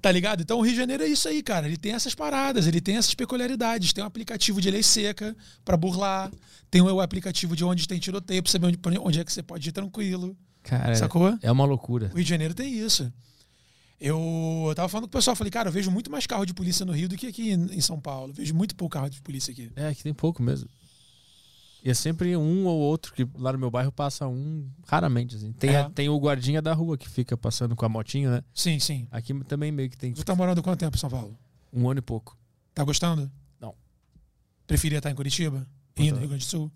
tá 0.00 0.12
ligado? 0.12 0.42
Então 0.42 0.58
o 0.58 0.62
Rio 0.62 0.72
de 0.72 0.78
Janeiro 0.78 1.02
é 1.02 1.08
isso 1.08 1.28
aí, 1.28 1.42
cara. 1.42 1.66
Ele 1.66 1.76
tem 1.76 1.92
essas 1.92 2.14
paradas, 2.14 2.66
ele 2.66 2.80
tem 2.80 2.96
essas 2.96 3.14
peculiaridades. 3.14 3.92
Tem 3.92 4.02
um 4.02 4.06
aplicativo 4.06 4.60
de 4.60 4.70
lei 4.70 4.82
seca 4.82 5.36
pra 5.64 5.76
burlar. 5.76 6.30
Tem 6.70 6.80
o 6.80 7.00
aplicativo 7.00 7.56
de 7.56 7.64
onde 7.64 7.88
tem 7.88 7.98
tiroteio 7.98 8.42
pra 8.42 8.52
saber 8.52 8.66
onde, 8.66 8.78
onde 8.98 9.20
é 9.20 9.24
que 9.24 9.32
você 9.32 9.42
pode 9.42 9.68
ir 9.68 9.72
tranquilo. 9.72 10.36
Cara, 10.62 10.94
Sacou? 10.96 11.38
é 11.40 11.50
uma 11.50 11.64
loucura. 11.64 12.10
O 12.12 12.16
Rio 12.16 12.24
de 12.24 12.30
Janeiro 12.30 12.54
tem 12.54 12.72
isso. 12.72 13.12
Eu, 14.00 14.66
eu 14.68 14.74
tava 14.74 14.88
falando 14.88 15.04
com 15.04 15.16
o 15.16 15.18
pessoal, 15.18 15.34
falei, 15.34 15.50
cara, 15.50 15.68
eu 15.68 15.72
vejo 15.72 15.90
muito 15.90 16.10
mais 16.10 16.26
carro 16.26 16.44
de 16.44 16.52
polícia 16.52 16.84
no 16.84 16.92
Rio 16.92 17.08
do 17.08 17.16
que 17.16 17.28
aqui 17.28 17.52
em 17.52 17.80
São 17.80 17.98
Paulo. 17.98 18.32
Vejo 18.32 18.54
muito 18.54 18.74
pouco 18.76 18.92
carro 18.92 19.08
de 19.08 19.22
polícia 19.22 19.52
aqui. 19.52 19.70
É, 19.74 19.94
que 19.94 20.02
tem 20.02 20.12
pouco 20.12 20.42
mesmo. 20.42 20.68
E 21.86 21.90
é 21.90 21.94
sempre 21.94 22.36
um 22.36 22.64
ou 22.66 22.76
outro, 22.80 23.12
que 23.14 23.24
lá 23.38 23.52
no 23.52 23.58
meu 23.60 23.70
bairro 23.70 23.92
passa 23.92 24.26
um, 24.26 24.68
raramente, 24.88 25.36
assim. 25.36 25.52
Tem, 25.52 25.70
É. 25.70 25.82
a- 25.82 25.88
tem 25.90 26.08
o 26.08 26.18
guardinha 26.18 26.60
da 26.60 26.74
rua 26.74 26.98
que 26.98 27.08
fica 27.08 27.36
passando 27.36 27.76
com 27.76 27.86
a 27.86 27.88
motinha, 27.88 28.28
né? 28.28 28.42
Sim, 28.52 28.80
sim. 28.80 29.06
Aqui 29.08 29.32
também 29.44 29.70
meio 29.70 29.88
que 29.88 29.96
tem 29.96 30.12
Tu 30.12 30.24
tá 30.24 30.34
morando 30.34 30.60
quanto 30.64 30.80
tempo 30.80 30.96
em 30.96 30.98
São 30.98 31.08
Paulo? 31.08 31.38
um 31.72 31.88
ano 31.88 31.98
e 31.98 32.02
pouco. 32.02 32.36
Tá 32.74 32.82
gostando? 32.82 33.30
Não. 33.60 33.72
Preferia 34.66 34.98
estar 34.98 35.12
em 35.12 35.14
Curitiba? 35.14 35.64
E 35.96 36.10
no 36.10 36.18
Rio 36.18 36.28
Grande 36.30 36.44
do 36.44 36.48
Sul? 36.48 36.72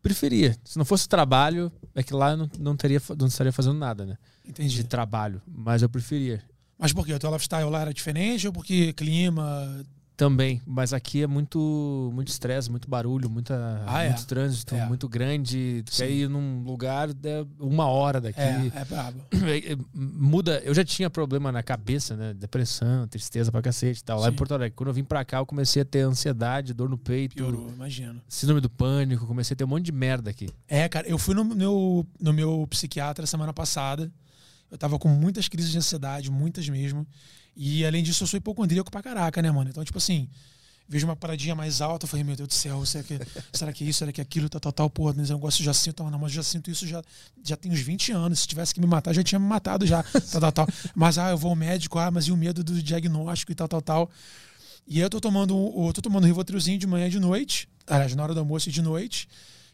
Preferia. 0.00 0.56
Se 0.64 0.78
não 0.78 0.84
fosse 0.84 1.08
trabalho, 1.08 1.72
é 1.92 2.02
que 2.04 2.14
lá 2.14 2.30
eu 2.30 2.36
não, 2.36 2.50
não, 2.60 2.76
teria, 2.76 3.02
não 3.18 3.26
estaria 3.26 3.52
fazendo 3.52 3.76
nada, 3.78 4.06
né? 4.06 4.16
Entendi. 4.46 4.76
De 4.76 4.84
trabalho. 4.84 5.42
Mas 5.48 5.82
eu 5.82 5.88
preferia. 5.88 6.40
Mas 6.78 6.92
por 6.92 7.04
quê? 7.04 7.12
O 7.12 7.18
teu 7.18 7.32
lifestyle 7.32 7.68
lá 7.68 7.80
era 7.80 7.92
diferente 7.92 8.46
ou 8.46 8.52
porque 8.52 8.92
clima? 8.92 9.84
Também, 10.16 10.62
mas 10.64 10.92
aqui 10.92 11.24
é 11.24 11.26
muito 11.26 12.10
muito 12.14 12.28
estresse, 12.28 12.70
muito 12.70 12.88
barulho, 12.88 13.28
muita, 13.28 13.82
Ah, 13.84 14.04
é? 14.04 14.10
muito 14.10 14.26
trânsito, 14.26 14.72
É. 14.76 14.86
muito 14.86 15.08
grande. 15.08 15.82
Quer 15.90 16.08
ir 16.08 16.28
num 16.28 16.62
lugar 16.62 17.08
é 17.10 17.44
uma 17.58 17.86
hora 17.86 18.20
daqui. 18.20 18.38
É, 18.40 18.70
é 18.72 18.84
brabo. 18.84 19.20
É, 19.44 19.72
é, 19.72 19.76
muda. 19.92 20.60
Eu 20.64 20.72
já 20.72 20.84
tinha 20.84 21.10
problema 21.10 21.50
na 21.50 21.62
cabeça, 21.64 22.16
né? 22.16 22.32
Depressão, 22.32 23.08
tristeza 23.08 23.50
pra 23.50 23.60
cacete 23.60 24.00
e 24.00 24.04
tal. 24.04 24.20
Lá 24.20 24.28
Sim. 24.28 24.32
em 24.34 24.36
Porto 24.36 24.54
Alegre. 24.54 24.74
Quando 24.76 24.88
eu 24.88 24.94
vim 24.94 25.02
pra 25.04 25.24
cá, 25.24 25.38
eu 25.38 25.46
comecei 25.46 25.82
a 25.82 25.84
ter 25.84 26.00
ansiedade, 26.02 26.72
dor 26.72 26.88
no 26.88 26.96
peito, 26.96 27.34
Piorou, 27.34 27.68
imagino. 27.70 28.20
síndrome 28.28 28.60
do 28.60 28.70
pânico, 28.70 29.26
comecei 29.26 29.54
a 29.54 29.56
ter 29.56 29.64
um 29.64 29.68
monte 29.68 29.84
de 29.86 29.92
merda 29.92 30.30
aqui. 30.30 30.48
É, 30.68 30.88
cara, 30.88 31.08
eu 31.08 31.18
fui 31.18 31.34
no 31.34 31.44
meu, 31.44 32.06
no 32.20 32.32
meu 32.32 32.66
psiquiatra 32.70 33.26
semana 33.26 33.52
passada. 33.52 34.10
Eu 34.70 34.78
tava 34.78 34.96
com 34.98 35.08
muitas 35.08 35.48
crises 35.48 35.70
de 35.72 35.78
ansiedade, 35.78 36.30
muitas 36.30 36.68
mesmo. 36.68 37.04
E 37.56 37.84
além 37.84 38.02
disso, 38.02 38.24
eu 38.24 38.26
sou 38.26 38.38
hipocondríaco 38.38 38.90
pra 38.90 39.02
caraca, 39.02 39.40
né, 39.40 39.50
mano? 39.50 39.70
Então, 39.70 39.84
tipo 39.84 39.98
assim, 39.98 40.28
vejo 40.88 41.06
uma 41.06 41.16
paradinha 41.16 41.54
mais 41.54 41.80
alta, 41.80 42.04
eu 42.04 42.08
falei, 42.08 42.24
meu 42.24 42.36
Deus 42.36 42.48
do 42.48 42.54
céu, 42.54 42.84
será 42.84 43.04
que, 43.04 43.18
será 43.52 43.72
que 43.72 43.84
é 43.84 43.86
isso, 43.88 44.00
será 44.00 44.12
que 44.12 44.20
é 44.20 44.22
aquilo, 44.22 44.48
tal, 44.48 44.60
tal, 44.60 44.72
tal, 44.72 44.90
pô, 44.90 45.10
esse 45.10 45.32
negócio 45.32 45.62
eu 45.62 45.64
já 45.64 45.74
sinto, 45.74 46.02
não, 46.04 46.18
mas 46.18 46.30
eu 46.30 46.36
já 46.36 46.42
sinto 46.42 46.70
isso 46.70 46.86
já, 46.86 47.02
já 47.42 47.56
tem 47.56 47.72
uns 47.72 47.80
20 47.80 48.12
anos. 48.12 48.40
Se 48.40 48.46
tivesse 48.46 48.74
que 48.74 48.80
me 48.80 48.86
matar, 48.86 49.14
já 49.14 49.22
tinha 49.22 49.38
me 49.38 49.46
matado 49.46 49.86
já, 49.86 50.02
tal, 50.32 50.40
tal, 50.40 50.52
tal. 50.52 50.68
Mas, 50.94 51.18
ah, 51.18 51.30
eu 51.30 51.38
vou 51.38 51.50
ao 51.50 51.56
médico, 51.56 51.98
ah, 51.98 52.10
mas 52.10 52.26
e 52.26 52.32
o 52.32 52.36
medo 52.36 52.62
do 52.62 52.82
diagnóstico 52.82 53.52
e 53.52 53.54
tal, 53.54 53.68
tal, 53.68 53.82
tal. 53.82 54.10
E 54.86 54.96
aí 54.96 55.02
eu 55.02 55.10
tô 55.10 55.20
tomando, 55.20 55.54
eu 55.54 55.92
tô 55.92 56.02
tomando 56.02 56.24
um 56.24 56.26
Rivotrilzinho 56.26 56.78
de 56.78 56.86
manhã 56.86 57.06
e 57.06 57.10
de 57.10 57.18
noite, 57.18 57.68
aliás, 57.86 58.14
na 58.14 58.22
hora 58.22 58.34
do 58.34 58.40
almoço 58.40 58.68
e 58.68 58.72
de 58.72 58.82
noite, 58.82 59.28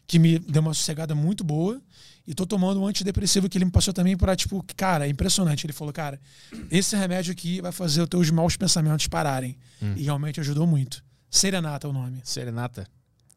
que 0.07 0.17
me 0.17 0.39
deu 0.39 0.61
uma 0.61 0.73
sossegada 0.73 1.13
muito 1.13 1.43
boa. 1.43 1.81
E 2.25 2.35
tô 2.35 2.45
tomando 2.45 2.79
um 2.79 2.85
antidepressivo 2.87 3.49
que 3.49 3.57
ele 3.57 3.65
me 3.65 3.71
passou 3.71 3.93
também 3.93 4.15
pra, 4.15 4.35
tipo, 4.35 4.63
cara, 4.75 5.07
é 5.07 5.09
impressionante. 5.09 5.65
Ele 5.65 5.73
falou, 5.73 5.91
cara, 5.91 6.19
esse 6.69 6.95
remédio 6.95 7.31
aqui 7.31 7.61
vai 7.61 7.71
fazer 7.71 8.01
os 8.01 8.07
teus 8.09 8.29
maus 8.29 8.55
pensamentos 8.55 9.07
pararem. 9.07 9.57
E 9.97 10.03
realmente 10.03 10.39
ajudou 10.39 10.67
muito. 10.67 11.03
Serenata 11.29 11.87
é 11.87 11.89
o 11.89 11.93
nome. 11.93 12.21
Serenata? 12.23 12.87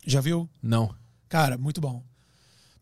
Já 0.06 0.20
viu? 0.20 0.48
Não. 0.62 0.94
Cara, 1.28 1.56
muito 1.56 1.80
bom. 1.80 2.02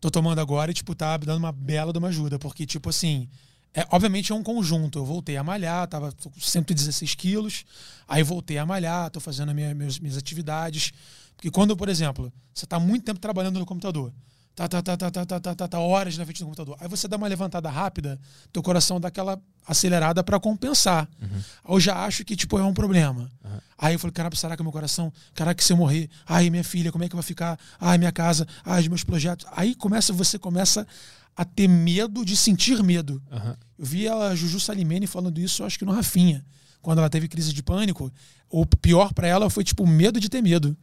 Tô 0.01 0.11
tomando 0.11 0.39
agora 0.39 0.71
e, 0.71 0.73
tipo, 0.73 0.93
tá 0.93 1.17
me 1.17 1.25
dando 1.25 1.37
uma 1.37 1.51
bela 1.51 1.93
de 1.93 1.99
uma 1.99 2.09
ajuda. 2.09 2.37
Porque, 2.37 2.65
tipo 2.65 2.89
assim, 2.89 3.29
é, 3.73 3.87
obviamente 3.89 4.31
é 4.31 4.35
um 4.35 4.43
conjunto. 4.43 4.99
Eu 4.99 5.05
voltei 5.05 5.37
a 5.37 5.43
malhar, 5.43 5.87
tava 5.87 6.11
com 6.11 6.31
116 6.37 7.15
quilos. 7.15 7.63
Aí 8.07 8.21
voltei 8.21 8.57
a 8.57 8.65
malhar, 8.65 9.09
tô 9.09 9.19
fazendo 9.21 9.53
minha, 9.53 9.73
meus, 9.73 9.99
minhas 9.99 10.17
atividades. 10.17 10.91
Porque 11.35 11.49
quando, 11.49 11.75
por 11.77 11.87
exemplo, 11.87 12.31
você 12.53 12.65
tá 12.65 12.79
muito 12.79 13.05
tempo 13.05 13.19
trabalhando 13.19 13.59
no 13.59 13.65
computador, 13.65 14.13
tá, 14.55 14.67
tá, 14.67 14.81
tá, 14.81 14.97
tá, 14.97 15.11
tá, 15.11 15.25
tá, 15.25 15.39
tá, 15.39 15.55
tá, 15.55 15.67
tá 15.67 15.79
horas 15.79 16.17
na 16.17 16.25
frente 16.25 16.39
do 16.39 16.45
computador. 16.45 16.77
Aí 16.79 16.87
você 16.87 17.07
dá 17.07 17.17
uma 17.17 17.27
levantada 17.27 17.69
rápida, 17.69 18.19
teu 18.51 18.61
coração 18.61 18.99
dá 18.99 19.07
aquela 19.07 19.39
acelerada 19.65 20.23
para 20.23 20.39
compensar. 20.39 21.09
Aí 21.21 21.75
eu 21.75 21.79
já 21.79 22.05
acho 22.05 22.23
que, 22.23 22.35
tipo, 22.35 22.57
é 22.59 22.63
um 22.63 22.73
problema. 22.73 23.31
Aí 23.77 23.95
eu 23.95 23.99
falei, 23.99 24.13
caramba, 24.13 24.35
será 24.35 24.55
que 24.55 24.61
é 24.61 24.63
meu 24.63 24.71
coração? 24.71 25.11
Caraca, 25.33 25.61
se 25.63 25.73
eu 25.73 25.77
morrer? 25.77 26.09
Ai, 26.25 26.49
minha 26.49 26.63
filha, 26.63 26.91
como 26.91 27.03
é 27.03 27.09
que 27.09 27.15
vai 27.15 27.23
ficar? 27.23 27.59
Ai, 27.79 27.97
minha 27.97 28.11
casa? 28.11 28.47
Ai, 28.63 28.81
os 28.81 28.87
meus 28.87 29.03
projetos. 29.03 29.45
Aí 29.51 29.75
começa, 29.75 30.13
você 30.13 30.37
começa 30.37 30.87
a 31.35 31.43
ter 31.43 31.67
medo 31.67 32.23
de 32.23 32.37
sentir 32.37 32.81
medo. 32.83 33.21
Aham. 33.31 33.57
Eu 33.77 33.85
vi 33.85 34.07
a 34.07 34.35
Juju 34.35 34.59
Salimene 34.59 35.07
falando 35.07 35.39
isso, 35.39 35.63
acho 35.63 35.77
que 35.79 35.85
no 35.85 35.91
Rafinha. 35.91 36.45
Quando 36.83 36.99
ela 36.99 37.09
teve 37.09 37.27
crise 37.27 37.51
de 37.51 37.63
pânico, 37.63 38.11
o 38.49 38.63
pior 38.67 39.11
pra 39.13 39.25
ela 39.27 39.49
foi, 39.49 39.63
tipo, 39.63 39.87
medo 39.87 40.19
de 40.19 40.29
ter 40.29 40.41
medo. 40.43 40.77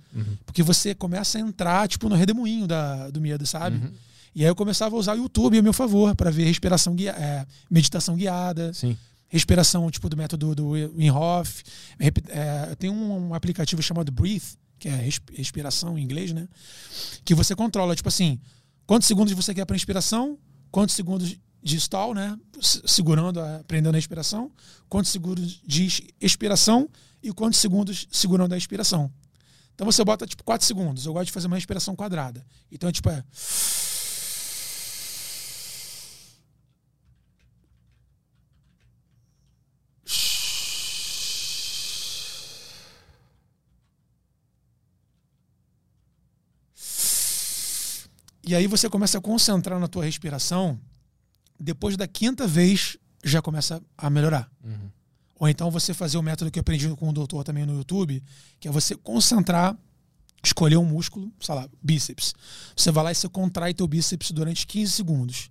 Porque 0.44 0.62
você 0.64 0.92
começa 0.96 1.38
a 1.38 1.40
entrar, 1.40 1.86
tipo, 1.86 2.08
no 2.08 2.16
redemoinho 2.16 2.66
da, 2.66 3.08
do 3.10 3.20
medo, 3.20 3.46
sabe? 3.46 3.76
E 4.34 4.42
aí 4.42 4.48
eu 4.50 4.56
começava 4.56 4.96
a 4.96 4.98
usar 4.98 5.14
o 5.14 5.18
YouTube 5.18 5.58
a 5.58 5.62
meu 5.62 5.72
favor 5.72 6.16
para 6.16 6.30
ver 6.30 6.44
respiração 6.44 6.94
guia 6.94 7.10
é, 7.12 7.46
meditação 7.70 8.16
guiada, 8.16 8.72
Sim. 8.72 8.96
respiração 9.28 9.90
tipo 9.90 10.08
do 10.08 10.16
método 10.16 10.54
do 10.54 10.70
Wim 10.70 11.10
Hof. 11.10 11.62
É, 11.98 12.74
tem 12.76 12.88
um, 12.90 13.34
aplicativo 13.34 13.82
chamado 13.82 14.10
Breathe, 14.10 14.56
que 14.78 14.88
é 14.88 14.94
res- 14.96 15.20
respiração 15.34 15.98
em 15.98 16.02
inglês, 16.02 16.32
né? 16.32 16.48
Que 17.24 17.34
você 17.34 17.54
controla, 17.54 17.94
tipo 17.94 18.08
assim, 18.08 18.38
quantos 18.86 19.06
segundos 19.06 19.32
você 19.34 19.52
quer 19.52 19.64
para 19.66 19.76
inspiração, 19.76 20.38
quantos 20.70 20.94
segundos 20.94 21.36
de 21.62 21.76
stall, 21.76 22.14
né? 22.14 22.38
Segurando, 22.60 23.40
a, 23.40 23.62
prendendo 23.66 23.94
a 23.94 23.98
respiração, 23.98 24.50
quantos 24.88 25.10
segundos 25.10 25.60
de 25.66 26.12
expiração 26.20 26.88
e 27.22 27.32
quantos 27.32 27.60
segundos 27.60 28.06
segurando 28.10 28.54
a 28.54 28.56
expiração. 28.56 29.10
Então 29.74 29.84
você 29.90 30.04
bota 30.04 30.26
tipo 30.26 30.44
4 30.44 30.66
segundos. 30.66 31.06
Eu 31.06 31.12
gosto 31.12 31.26
de 31.26 31.32
fazer 31.32 31.46
uma 31.46 31.56
respiração 31.56 31.96
quadrada. 31.96 32.44
Então 32.70 32.88
é 32.88 32.92
tipo 32.92 33.08
é 33.08 33.24
E 48.50 48.54
aí 48.56 48.66
você 48.66 48.88
começa 48.88 49.16
a 49.16 49.20
concentrar 49.20 49.78
na 49.78 49.86
tua 49.86 50.04
respiração. 50.04 50.76
Depois 51.60 51.96
da 51.96 52.08
quinta 52.08 52.46
vez, 52.46 52.96
já 53.22 53.42
começa 53.42 53.82
a 53.96 54.08
melhorar. 54.08 54.50
Ou 55.38 55.48
então 55.48 55.70
você 55.70 55.94
fazer 55.94 56.18
o 56.18 56.22
método 56.22 56.50
que 56.50 56.58
eu 56.58 56.62
aprendi 56.62 56.88
com 56.88 57.08
o 57.08 57.12
doutor 57.12 57.44
também 57.44 57.64
no 57.64 57.76
YouTube, 57.76 58.22
que 58.58 58.68
é 58.68 58.70
você 58.70 58.94
concentrar, 58.94 59.76
escolher 60.42 60.76
um 60.76 60.84
músculo, 60.84 61.32
sei 61.40 61.54
lá, 61.54 61.68
bíceps. 61.82 62.34
Você 62.76 62.90
vai 62.90 63.04
lá 63.04 63.12
e 63.12 63.14
você 63.14 63.28
contrai 63.28 63.74
teu 63.74 63.86
bíceps 63.86 64.30
durante 64.30 64.66
15 64.66 64.92
segundos. 64.92 65.50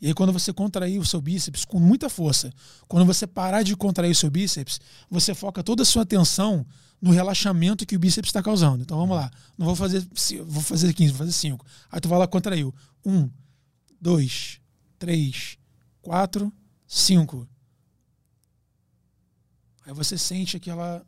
E 0.00 0.06
aí 0.06 0.14
quando 0.14 0.32
você 0.32 0.52
contrair 0.52 0.98
o 0.98 1.04
seu 1.04 1.20
bíceps 1.20 1.64
com 1.64 1.78
muita 1.78 2.08
força, 2.08 2.50
quando 2.88 3.04
você 3.06 3.26
parar 3.26 3.62
de 3.62 3.76
contrair 3.76 4.12
o 4.12 4.14
seu 4.14 4.30
bíceps, 4.30 4.80
você 5.10 5.34
foca 5.34 5.62
toda 5.62 5.82
a 5.82 5.86
sua 5.86 6.02
atenção 6.02 6.66
no 7.00 7.10
relaxamento 7.10 7.86
que 7.86 7.96
o 7.96 7.98
bíceps 7.98 8.28
está 8.28 8.42
causando. 8.42 8.82
Então 8.82 8.98
vamos 8.98 9.16
lá. 9.16 9.30
Não 9.56 9.66
vou 9.66 9.76
fazer, 9.76 10.06
vou 10.46 10.62
fazer 10.62 10.92
15, 10.92 11.12
vou 11.12 11.18
fazer 11.18 11.32
5. 11.32 11.66
Aí 11.90 12.00
tu 12.00 12.08
vai 12.08 12.18
lá 12.18 12.24
e 12.24 12.28
contraiu. 12.28 12.74
Um, 13.04 13.28
dois, 13.98 14.59
três, 15.00 15.58
quatro, 16.00 16.52
cinco. 16.86 17.48
Aí 19.84 19.92
você 19.92 20.16
sente 20.16 20.56
aquela 20.56 21.04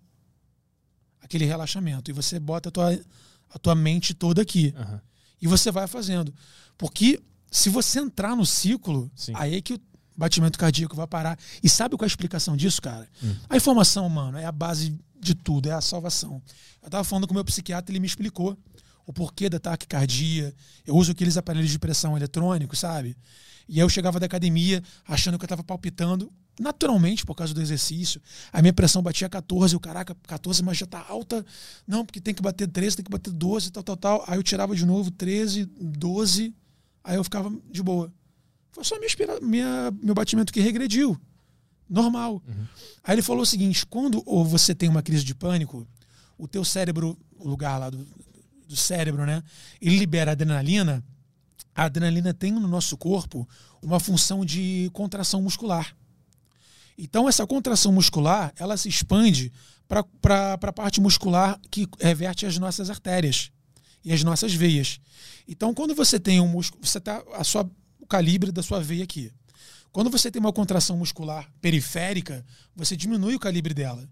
aquele 1.20 1.44
relaxamento 1.44 2.10
e 2.10 2.14
você 2.14 2.40
bota 2.40 2.70
a 2.70 2.72
tua, 2.72 3.00
a 3.50 3.58
tua 3.58 3.74
mente 3.76 4.12
toda 4.12 4.42
aqui. 4.42 4.74
Aham. 4.76 5.00
E 5.40 5.46
você 5.46 5.70
vai 5.70 5.86
fazendo. 5.86 6.34
Porque 6.76 7.22
se 7.50 7.68
você 7.68 8.00
entrar 8.00 8.34
no 8.34 8.44
ciclo, 8.44 9.10
Sim. 9.14 9.32
aí 9.36 9.56
é 9.56 9.60
que 9.60 9.74
o 9.74 9.80
batimento 10.16 10.58
cardíaco 10.58 10.96
vai 10.96 11.06
parar. 11.06 11.38
E 11.62 11.68
sabe 11.68 11.96
qual 11.96 12.04
é 12.04 12.06
a 12.06 12.08
explicação 12.08 12.56
disso, 12.56 12.80
cara? 12.80 13.08
Hum. 13.22 13.34
A 13.48 13.56
informação, 13.56 14.08
mano, 14.08 14.38
é 14.38 14.44
a 14.44 14.52
base 14.52 14.98
de 15.20 15.34
tudo, 15.34 15.68
é 15.68 15.72
a 15.72 15.80
salvação. 15.80 16.42
Eu 16.82 16.90
tava 16.90 17.04
falando 17.04 17.26
com 17.26 17.32
o 17.32 17.36
meu 17.36 17.44
psiquiatra, 17.44 17.92
ele 17.92 18.00
me 18.00 18.06
explicou 18.06 18.58
o 19.06 19.12
porquê 19.12 19.48
da 19.48 19.58
taquicardia. 19.58 20.54
Eu 20.86 20.96
uso 20.96 21.12
aqueles 21.12 21.36
aparelhos 21.36 21.70
de 21.70 21.78
pressão 21.78 22.16
eletrônicos, 22.16 22.78
sabe? 22.78 23.16
E 23.68 23.74
aí 23.74 23.80
eu 23.80 23.88
chegava 23.88 24.18
da 24.20 24.26
academia 24.26 24.82
achando 25.06 25.38
que 25.38 25.44
eu 25.44 25.48
tava 25.48 25.62
palpitando, 25.62 26.30
naturalmente, 26.60 27.24
por 27.24 27.34
causa 27.34 27.54
do 27.54 27.60
exercício. 27.62 28.20
A 28.52 28.60
minha 28.60 28.72
pressão 28.72 29.00
batia 29.02 29.28
14, 29.28 29.74
eu, 29.74 29.80
caraca, 29.80 30.16
14, 30.26 30.62
mas 30.62 30.76
já 30.78 30.86
tá 30.86 31.04
alta. 31.08 31.44
Não, 31.86 32.04
porque 32.04 32.20
tem 32.20 32.34
que 32.34 32.42
bater 32.42 32.66
13, 32.68 32.96
tem 32.96 33.04
que 33.04 33.10
bater 33.10 33.32
12, 33.32 33.70
tal, 33.70 33.82
tal, 33.82 33.96
tal. 33.96 34.24
Aí 34.26 34.36
eu 34.38 34.42
tirava 34.42 34.74
de 34.74 34.84
novo 34.84 35.10
13, 35.10 35.64
12, 35.64 36.54
aí 37.04 37.16
eu 37.16 37.24
ficava 37.24 37.52
de 37.70 37.82
boa. 37.82 38.12
Foi 38.72 38.84
só 38.84 38.96
minha, 38.98 39.40
minha- 39.40 39.90
meu 40.02 40.14
batimento 40.14 40.52
que 40.52 40.60
regrediu. 40.60 41.18
Normal. 41.88 42.42
Aí 43.04 43.14
ele 43.14 43.22
falou 43.22 43.42
o 43.42 43.46
seguinte: 43.46 43.84
quando 43.86 44.22
ou 44.26 44.44
você 44.44 44.74
tem 44.74 44.88
uma 44.88 45.02
crise 45.02 45.24
de 45.24 45.34
pânico, 45.34 45.86
o 46.38 46.48
teu 46.48 46.64
cérebro, 46.64 47.18
o 47.38 47.48
lugar 47.48 47.78
lá 47.78 47.90
do, 47.90 48.06
do 48.72 48.76
cérebro, 48.76 49.26
né? 49.26 49.42
Ele 49.80 49.98
libera 49.98 50.32
adrenalina. 50.32 51.04
A 51.74 51.84
adrenalina 51.84 52.32
tem 52.32 52.50
no 52.52 52.66
nosso 52.66 52.96
corpo 52.96 53.46
uma 53.82 54.00
função 54.00 54.44
de 54.44 54.90
contração 54.92 55.42
muscular. 55.42 55.94
Então, 56.96 57.28
essa 57.28 57.46
contração 57.46 57.92
muscular, 57.92 58.52
ela 58.56 58.76
se 58.76 58.88
expande 58.88 59.52
para 59.86 60.54
a 60.54 60.72
parte 60.72 61.00
muscular 61.00 61.58
que 61.70 61.86
reverte 62.00 62.46
as 62.46 62.58
nossas 62.58 62.88
artérias 62.88 63.50
e 64.04 64.12
as 64.12 64.22
nossas 64.22 64.54
veias. 64.54 65.00
Então, 65.46 65.74
quando 65.74 65.94
você 65.94 66.18
tem 66.18 66.40
um 66.40 66.48
músculo, 66.48 66.84
você 66.84 67.00
tá 67.00 67.22
a 67.34 67.44
sua, 67.44 67.68
o 68.00 68.06
calibre 68.06 68.50
da 68.52 68.62
sua 68.62 68.80
veia 68.80 69.04
aqui. 69.04 69.30
Quando 69.90 70.10
você 70.10 70.30
tem 70.30 70.40
uma 70.40 70.52
contração 70.52 70.96
muscular 70.96 71.50
periférica, 71.60 72.44
você 72.74 72.96
diminui 72.96 73.34
o 73.34 73.40
calibre 73.40 73.74
dela. 73.74 74.08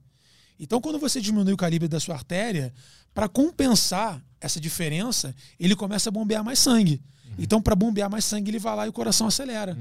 Então, 0.58 0.80
quando 0.80 0.98
você 0.98 1.20
diminui 1.20 1.54
o 1.54 1.56
calibre 1.56 1.88
da 1.88 1.98
sua 1.98 2.14
artéria, 2.14 2.72
para 3.14 3.28
compensar 3.28 4.22
essa 4.40 4.60
diferença, 4.60 5.34
ele 5.58 5.76
começa 5.76 6.08
a 6.08 6.12
bombear 6.12 6.42
mais 6.42 6.58
sangue. 6.58 7.00
Então, 7.38 7.62
para 7.62 7.74
bombear 7.74 8.10
mais 8.10 8.24
sangue, 8.24 8.50
ele 8.50 8.58
vai 8.58 8.74
lá 8.76 8.86
e 8.86 8.88
o 8.88 8.92
coração 8.92 9.26
acelera. 9.26 9.76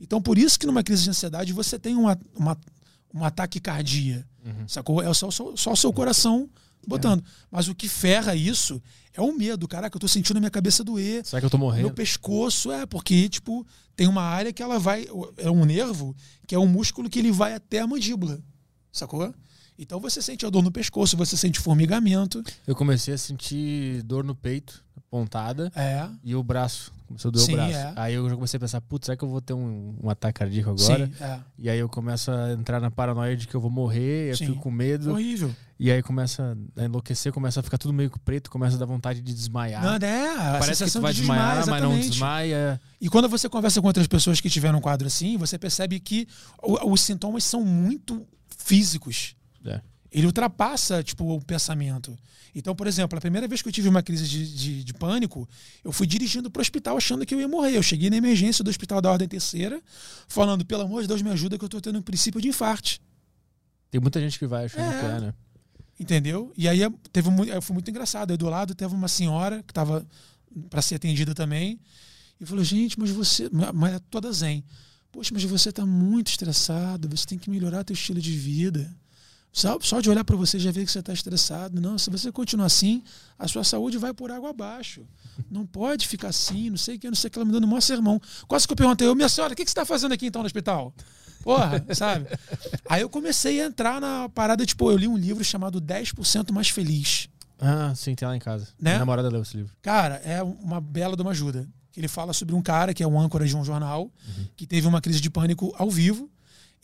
Então, 0.00 0.22
por 0.22 0.38
isso 0.38 0.58
que 0.58 0.66
numa 0.66 0.82
crise 0.82 1.04
de 1.04 1.10
ansiedade 1.10 1.52
você 1.52 1.78
tem 1.78 1.96
uma, 1.96 2.18
uma, 2.34 2.56
um 3.12 3.24
ataque 3.24 3.60
cardíaco. 3.60 4.24
Sacou? 4.66 5.02
É 5.02 5.12
só, 5.12 5.30
só, 5.30 5.56
só 5.56 5.72
o 5.72 5.76
seu 5.76 5.92
coração 5.92 6.48
botando. 6.86 7.24
Mas 7.50 7.68
o 7.68 7.74
que 7.74 7.88
ferra 7.88 8.34
isso 8.34 8.80
é 9.12 9.20
o 9.20 9.32
medo. 9.32 9.66
Caraca, 9.66 9.96
eu 9.96 10.00
tô 10.00 10.08
sentindo 10.08 10.36
a 10.36 10.40
minha 10.40 10.50
cabeça 10.50 10.84
doer. 10.84 11.24
Será 11.24 11.40
que 11.40 11.46
eu 11.46 11.50
tô 11.50 11.56
Meu 11.58 11.66
morrendo? 11.66 11.90
pescoço 11.92 12.70
é 12.70 12.86
porque, 12.86 13.28
tipo, 13.28 13.66
tem 13.96 14.06
uma 14.06 14.22
área 14.22 14.52
que 14.52 14.62
ela 14.62 14.78
vai. 14.78 15.06
É 15.36 15.50
um 15.50 15.64
nervo, 15.64 16.14
que 16.46 16.54
é 16.54 16.58
um 16.58 16.66
músculo 16.66 17.08
que 17.08 17.18
ele 17.18 17.32
vai 17.32 17.54
até 17.54 17.80
a 17.80 17.86
mandíbula. 17.86 18.40
Sacou? 18.92 19.34
Então 19.78 19.98
você 20.00 20.22
sente 20.22 20.46
a 20.46 20.50
dor 20.50 20.62
no 20.62 20.70
pescoço, 20.70 21.16
você 21.16 21.36
sente 21.36 21.58
formigamento. 21.58 22.42
Eu 22.66 22.74
comecei 22.76 23.14
a 23.14 23.18
sentir 23.18 24.02
dor 24.04 24.22
no 24.22 24.34
peito, 24.34 24.84
pontada, 25.10 25.70
É. 25.74 26.06
e 26.22 26.34
o 26.34 26.42
braço. 26.42 26.92
Começou 27.08 27.28
a 27.28 27.32
doer 27.32 27.44
Sim, 27.44 27.52
o 27.52 27.56
braço. 27.56 27.74
é. 27.74 27.92
Aí 27.96 28.14
eu 28.14 28.28
já 28.28 28.34
comecei 28.34 28.56
a 28.56 28.60
pensar, 28.60 28.80
putz, 28.80 29.06
será 29.06 29.16
que 29.16 29.24
eu 29.24 29.28
vou 29.28 29.40
ter 29.40 29.52
um, 29.52 29.96
um 30.02 30.08
ataque 30.10 30.38
cardíaco 30.38 30.70
agora? 30.70 31.06
Sim, 31.06 31.12
é. 31.20 31.40
E 31.58 31.68
aí 31.70 31.78
eu 31.78 31.88
começo 31.88 32.30
a 32.30 32.52
entrar 32.52 32.80
na 32.80 32.90
paranoia 32.90 33.36
de 33.36 33.46
que 33.48 33.54
eu 33.54 33.60
vou 33.60 33.70
morrer, 33.70 34.30
eu 34.30 34.36
Sim. 34.36 34.46
fico 34.46 34.60
com 34.60 34.70
medo. 34.70 35.10
Horrível. 35.12 35.54
E 35.78 35.90
aí 35.90 36.02
começa 36.02 36.56
a 36.76 36.84
enlouquecer, 36.84 37.32
começa 37.32 37.58
a 37.58 37.62
ficar 37.62 37.76
tudo 37.78 37.92
meio 37.92 38.10
preto, 38.24 38.48
começa 38.50 38.76
a 38.76 38.78
dar 38.78 38.86
vontade 38.86 39.20
de 39.20 39.34
desmaiar. 39.34 39.82
Não, 39.82 39.94
é, 39.96 40.58
Parece 40.58 40.84
que 40.84 40.90
tu 40.90 41.00
vai 41.00 41.12
de 41.12 41.18
desmaiar, 41.20 41.66
mas 41.66 41.82
não 41.82 41.98
desmaia. 41.98 42.80
E 43.00 43.08
quando 43.08 43.28
você 43.28 43.48
conversa 43.48 43.80
com 43.80 43.88
outras 43.88 44.06
pessoas 44.06 44.40
que 44.40 44.48
tiveram 44.48 44.78
um 44.78 44.80
quadro 44.80 45.06
assim, 45.08 45.36
você 45.36 45.58
percebe 45.58 45.98
que 45.98 46.28
os 46.62 47.00
sintomas 47.00 47.42
são 47.44 47.64
muito 47.64 48.24
físicos. 48.56 49.34
É. 49.64 49.80
Ele 50.10 50.26
ultrapassa, 50.26 51.02
tipo, 51.02 51.24
o 51.24 51.40
pensamento. 51.40 52.16
Então, 52.54 52.74
por 52.74 52.86
exemplo, 52.86 53.18
a 53.18 53.20
primeira 53.20 53.48
vez 53.48 53.62
que 53.62 53.68
eu 53.68 53.72
tive 53.72 53.88
uma 53.88 54.00
crise 54.00 54.28
de, 54.28 54.54
de, 54.54 54.84
de 54.84 54.94
pânico, 54.94 55.48
eu 55.82 55.90
fui 55.90 56.06
dirigindo 56.06 56.48
para 56.48 56.60
o 56.60 56.62
hospital 56.62 56.96
achando 56.96 57.26
que 57.26 57.34
eu 57.34 57.40
ia 57.40 57.48
morrer. 57.48 57.76
Eu 57.76 57.82
cheguei 57.82 58.08
na 58.08 58.16
emergência 58.16 58.62
do 58.62 58.70
hospital 58.70 59.00
da 59.00 59.10
Ordem 59.10 59.26
Terceira, 59.26 59.82
falando, 60.28 60.64
pelo 60.64 60.82
amor 60.82 61.02
de 61.02 61.08
Deus, 61.08 61.20
me 61.20 61.30
ajuda 61.30 61.58
que 61.58 61.64
eu 61.64 61.68
tô 61.68 61.80
tendo 61.80 61.98
um 61.98 62.02
princípio 62.02 62.40
de 62.40 62.46
infarte. 62.48 63.00
Tem 63.90 64.00
muita 64.00 64.20
gente 64.20 64.38
que 64.38 64.46
vai 64.46 64.66
achando 64.66 64.92
É. 64.92 65.00
que 65.00 65.06
é, 65.06 65.20
né? 65.20 65.34
Entendeu? 65.98 66.52
E 66.56 66.68
aí 66.68 66.80
teve 67.12 67.28
foi 67.60 67.74
muito 67.74 67.90
engraçado. 67.90 68.30
Aí 68.30 68.36
do 68.36 68.48
lado 68.48 68.74
teve 68.74 68.94
uma 68.94 69.08
senhora 69.08 69.62
que 69.62 69.70
estava 69.70 70.06
para 70.70 70.82
ser 70.82 70.96
atendida 70.96 71.34
também. 71.34 71.80
E 72.40 72.46
falou: 72.46 72.64
gente, 72.64 72.98
mas 72.98 73.10
você. 73.10 73.48
Mas 73.72 73.94
é 73.94 73.98
toda 74.10 74.32
zen. 74.32 74.64
Poxa, 75.12 75.30
mas 75.32 75.44
você 75.44 75.68
está 75.70 75.86
muito 75.86 76.28
estressado. 76.28 77.08
Você 77.08 77.26
tem 77.26 77.38
que 77.38 77.48
melhorar 77.48 77.84
teu 77.84 77.94
estilo 77.94 78.20
de 78.20 78.32
vida. 78.32 78.92
Só, 79.54 79.78
só 79.80 80.00
de 80.00 80.10
olhar 80.10 80.24
para 80.24 80.34
você 80.34 80.58
já 80.58 80.72
vê 80.72 80.84
que 80.84 80.90
você 80.90 80.98
está 80.98 81.12
estressado. 81.12 81.80
Não, 81.80 81.96
se 81.96 82.10
você 82.10 82.32
continuar 82.32 82.66
assim, 82.66 83.04
a 83.38 83.46
sua 83.46 83.62
saúde 83.62 83.96
vai 83.96 84.12
por 84.12 84.32
água 84.32 84.50
abaixo. 84.50 85.06
Não 85.48 85.64
pode 85.64 86.08
ficar 86.08 86.28
assim, 86.28 86.70
não 86.70 86.76
sei 86.76 86.96
o 86.96 86.98
que, 86.98 87.06
não 87.06 87.14
sei 87.14 87.28
o 87.28 87.30
que. 87.30 87.38
Ela 87.38 87.46
me 87.46 87.52
dando 87.52 87.62
o 87.62 87.68
maior 87.68 87.80
sermão. 87.80 88.20
Quase 88.48 88.66
que 88.66 88.72
eu 88.72 88.76
perguntei: 88.76 89.14
minha 89.14 89.28
senhora, 89.28 89.52
o 89.52 89.56
que 89.56 89.64
que 89.64 89.70
você 89.70 89.78
está 89.78 89.84
fazendo 89.84 90.12
aqui 90.12 90.26
então 90.26 90.42
no 90.42 90.46
hospital? 90.46 90.92
Porra, 91.44 91.86
sabe? 91.94 92.26
Aí 92.88 93.02
eu 93.02 93.08
comecei 93.08 93.60
a 93.60 93.66
entrar 93.66 94.00
na 94.00 94.28
parada, 94.28 94.66
tipo, 94.66 94.90
eu 94.90 94.96
li 94.96 95.06
um 95.06 95.16
livro 95.16 95.44
chamado 95.44 95.80
10% 95.80 96.50
Mais 96.50 96.68
Feliz. 96.70 97.28
Ah, 97.60 97.92
sim, 97.94 98.16
tem 98.16 98.26
lá 98.26 98.34
em 98.34 98.40
casa. 98.40 98.64
Né? 98.80 98.90
Minha 98.90 98.98
namorada 98.98 99.28
leu 99.28 99.42
esse 99.42 99.56
livro. 99.56 99.72
Cara, 99.80 100.16
é 100.24 100.42
uma 100.42 100.80
bela 100.80 101.14
de 101.14 101.22
uma 101.22 101.30
ajuda. 101.30 101.68
Ele 101.96 102.08
fala 102.08 102.32
sobre 102.32 102.56
um 102.56 102.62
cara 102.62 102.92
que 102.92 103.04
é 103.04 103.06
um 103.06 103.20
âncora 103.20 103.46
de 103.46 103.56
um 103.56 103.64
jornal, 103.64 104.10
que 104.56 104.66
teve 104.66 104.84
uma 104.88 105.00
crise 105.00 105.20
de 105.20 105.30
pânico 105.30 105.72
ao 105.78 105.88
vivo. 105.88 106.28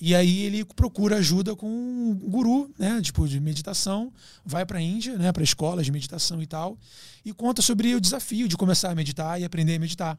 E 0.00 0.14
aí 0.14 0.44
ele 0.44 0.64
procura 0.64 1.16
ajuda 1.16 1.54
com 1.54 1.68
um 1.68 2.14
guru, 2.14 2.72
né, 2.78 3.02
tipo 3.02 3.28
de 3.28 3.38
meditação, 3.38 4.10
vai 4.42 4.64
para 4.64 4.78
a 4.78 4.80
Índia, 4.80 5.18
né, 5.18 5.30
para 5.30 5.42
escolas 5.42 5.84
de 5.84 5.92
meditação 5.92 6.42
e 6.42 6.46
tal, 6.46 6.78
e 7.22 7.34
conta 7.34 7.60
sobre 7.60 7.94
o 7.94 8.00
desafio 8.00 8.48
de 8.48 8.56
começar 8.56 8.90
a 8.90 8.94
meditar 8.94 9.38
e 9.38 9.44
aprender 9.44 9.76
a 9.76 9.78
meditar. 9.78 10.18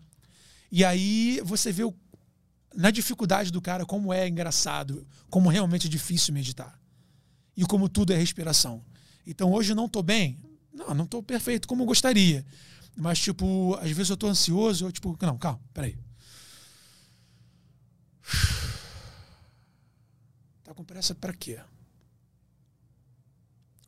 E 0.71 0.85
aí 0.85 1.41
você 1.43 1.71
vê 1.71 1.83
o, 1.83 1.95
na 2.75 2.91
dificuldade 2.91 3.51
do 3.51 3.59
cara 3.59 3.83
como 3.83 4.13
é 4.13 4.27
engraçado, 4.27 5.05
como 5.31 5.49
realmente 5.49 5.87
é 5.87 5.89
difícil 5.89 6.31
meditar. 6.31 6.79
E 7.57 7.65
como 7.65 7.89
tudo 7.89 8.13
é 8.13 8.15
respiração. 8.15 8.83
Então 9.25 9.51
hoje 9.51 9.73
não 9.73 9.89
tô 9.89 10.03
bem, 10.03 10.37
não, 10.71 10.93
não 10.93 11.07
tô 11.07 11.23
perfeito 11.23 11.67
como 11.67 11.81
eu 11.81 11.87
gostaria. 11.87 12.45
Mas, 12.95 13.19
tipo, 13.19 13.75
às 13.81 13.89
vezes 13.89 14.09
eu 14.09 14.17
tô 14.17 14.27
ansioso, 14.27 14.85
eu, 14.85 14.91
tipo, 14.91 15.17
não, 15.21 15.37
calma, 15.37 15.59
peraí. 15.73 15.97
Tá 18.23 18.60
com 20.81 20.83
pressa 20.83 21.13
pra 21.13 21.31
quê? 21.31 21.59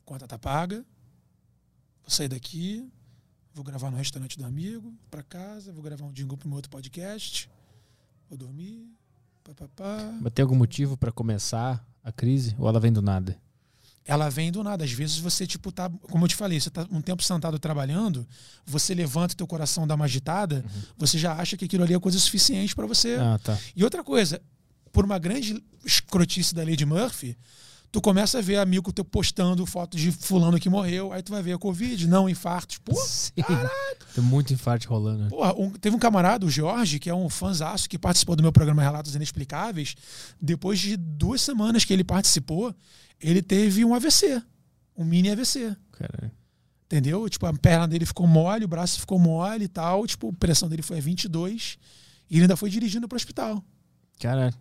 Conta 0.04 0.28
tá 0.28 0.38
paga. 0.38 0.84
Vou 2.02 2.10
sair 2.10 2.28
daqui. 2.28 2.88
Vou 3.52 3.64
gravar 3.64 3.90
no 3.90 3.96
restaurante 3.96 4.36
do 4.36 4.44
amigo, 4.44 4.92
pra 5.08 5.22
casa, 5.22 5.72
vou 5.72 5.80
gravar 5.80 6.04
um 6.04 6.12
jingle 6.12 6.36
pro 6.36 6.48
meu 6.48 6.56
outro 6.56 6.70
podcast. 6.70 7.48
Vou 8.28 8.36
dormir. 8.36 8.88
Papapá. 9.44 10.12
Mas 10.20 10.32
tem 10.32 10.42
algum 10.42 10.56
motivo 10.56 10.96
pra 10.96 11.12
começar 11.12 11.86
a 12.02 12.10
crise? 12.10 12.54
Ou 12.58 12.68
ela 12.68 12.80
vem 12.80 12.92
do 12.92 13.02
nada? 13.02 13.38
ela 14.04 14.28
vem 14.28 14.52
do 14.52 14.62
nada. 14.62 14.84
Às 14.84 14.92
vezes 14.92 15.18
você, 15.18 15.46
tipo, 15.46 15.72
tá, 15.72 15.90
como 16.10 16.24
eu 16.24 16.28
te 16.28 16.36
falei, 16.36 16.60
você 16.60 16.68
tá 16.68 16.86
um 16.90 17.00
tempo 17.00 17.22
sentado 17.22 17.58
trabalhando, 17.58 18.26
você 18.66 18.94
levanta 18.94 19.34
teu 19.34 19.46
coração, 19.46 19.86
dá 19.86 19.94
uma 19.94 20.04
agitada, 20.04 20.62
você 20.96 21.18
já 21.18 21.32
acha 21.32 21.56
que 21.56 21.64
aquilo 21.64 21.84
ali 21.84 21.94
é 21.94 21.98
coisa 21.98 22.18
suficiente 22.18 22.74
para 22.74 22.86
você. 22.86 23.16
Ah, 23.18 23.38
tá. 23.42 23.58
E 23.74 23.82
outra 23.82 24.04
coisa, 24.04 24.42
por 24.94 25.04
uma 25.04 25.18
grande 25.18 25.62
escrotice 25.84 26.54
da 26.54 26.62
Lady 26.64 26.86
Murphy, 26.86 27.36
tu 27.92 28.00
começa 28.00 28.38
a 28.38 28.40
ver 28.40 28.56
amigo 28.56 28.92
teu 28.92 29.04
postando 29.04 29.66
foto 29.66 29.96
de 29.96 30.10
fulano 30.10 30.58
que 30.58 30.70
morreu, 30.70 31.12
aí 31.12 31.22
tu 31.22 31.32
vai 31.32 31.42
ver 31.42 31.52
a 31.52 31.58
Covid, 31.58 32.06
não, 32.08 32.28
infartos. 32.28 32.78
Pô, 32.78 32.94
Sim. 32.94 33.32
Tem 34.14 34.22
muito 34.24 34.52
infarte 34.54 34.86
rolando. 34.86 35.28
Porra, 35.28 35.52
um- 35.54 35.70
teve 35.70 35.94
um 35.94 35.98
camarada, 35.98 36.46
o 36.46 36.50
Jorge, 36.50 36.98
que 36.98 37.10
é 37.10 37.14
um 37.14 37.28
fãzaço 37.28 37.88
que 37.88 37.98
participou 37.98 38.34
do 38.36 38.42
meu 38.42 38.52
programa 38.52 38.82
Relatos 38.82 39.14
Inexplicáveis. 39.14 39.94
Depois 40.40 40.78
de 40.78 40.96
duas 40.96 41.42
semanas 41.42 41.84
que 41.84 41.92
ele 41.92 42.04
participou, 42.04 42.74
ele 43.20 43.42
teve 43.42 43.84
um 43.84 43.94
AVC. 43.94 44.42
Um 44.96 45.04
mini 45.04 45.30
AVC. 45.30 45.76
Cara, 45.92 46.32
Entendeu? 46.86 47.28
Tipo, 47.28 47.46
a 47.46 47.52
perna 47.52 47.88
dele 47.88 48.06
ficou 48.06 48.26
mole, 48.26 48.64
o 48.64 48.68
braço 48.68 49.00
ficou 49.00 49.18
mole 49.18 49.64
e 49.64 49.68
tal. 49.68 50.06
Tipo, 50.06 50.28
a 50.28 50.32
pressão 50.32 50.68
dele 50.68 50.82
foi 50.82 50.98
a 50.98 51.00
22. 51.00 51.76
E 52.30 52.34
ele 52.36 52.42
ainda 52.42 52.56
foi 52.56 52.70
dirigindo 52.70 53.08
para 53.08 53.16
o 53.16 53.18
hospital. 53.18 53.64
cara, 54.20 54.52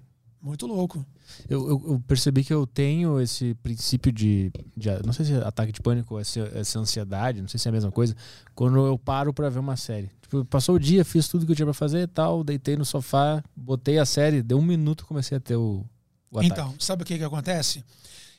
Muito 0.44 0.68
louco. 0.68 1.06
Eu, 1.50 1.70
eu, 1.70 1.84
eu 1.94 2.04
percebi 2.06 2.44
que 2.44 2.54
eu 2.54 2.68
tenho 2.68 3.22
esse 3.22 3.54
princípio 3.64 4.12
de, 4.12 4.52
de- 4.76 4.90
Não 5.06 5.14
sei 5.14 5.26
se 5.26 5.34
é 5.34 5.38
ataque 5.38 5.72
de 5.72 5.80
pânico 5.80 6.20
essa, 6.20 6.42
essa 6.54 6.78
ansiedade, 6.80 7.42
não 7.42 7.48
sei 7.48 7.58
se 7.58 7.68
é 7.68 7.70
a 7.70 7.72
mesma 7.72 7.90
coisa. 7.94 8.14
Quando 8.54 8.86
eu 8.86 9.00
paro 9.00 9.34
pra 9.34 9.50
ver 9.50 9.60
uma 9.60 9.78
série. 9.78 10.12
Tipo, 10.22 10.44
passou 10.44 10.76
o 10.76 10.80
dia, 10.80 11.06
fiz 11.06 11.30
tudo 11.30 11.46
que 11.46 11.54
eu 11.54 11.56
tinha 11.56 11.66
pra 11.66 11.74
fazer 11.74 12.02
e 12.02 12.08
tal, 12.08 12.44
deitei 12.44 12.76
no 12.76 12.84
sofá, 12.84 13.42
botei 13.56 13.98
a 13.98 14.06
série, 14.06 14.42
deu 14.44 14.58
um 14.58 14.62
minuto 14.62 15.06
comecei 15.06 15.38
a 15.38 15.40
ter 15.40 15.56
o, 15.56 15.86
o 16.30 16.40
ataque. 16.40 16.52
Então, 16.52 16.76
sabe 16.78 17.04
o 17.04 17.06
que, 17.06 17.18
que 17.18 17.24
acontece? 17.24 17.82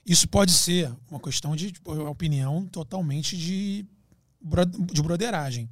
Isso 0.05 0.29
pode 0.29 0.53
ser 0.53 0.93
uma 1.11 1.19
questão 1.19 1.57
de 1.57 1.73
tipo, 1.73 1.91
opinião 2.07 2.67
totalmente 2.67 3.35
de, 3.35 3.87
de 4.93 5.03
broderagem. 5.03 5.71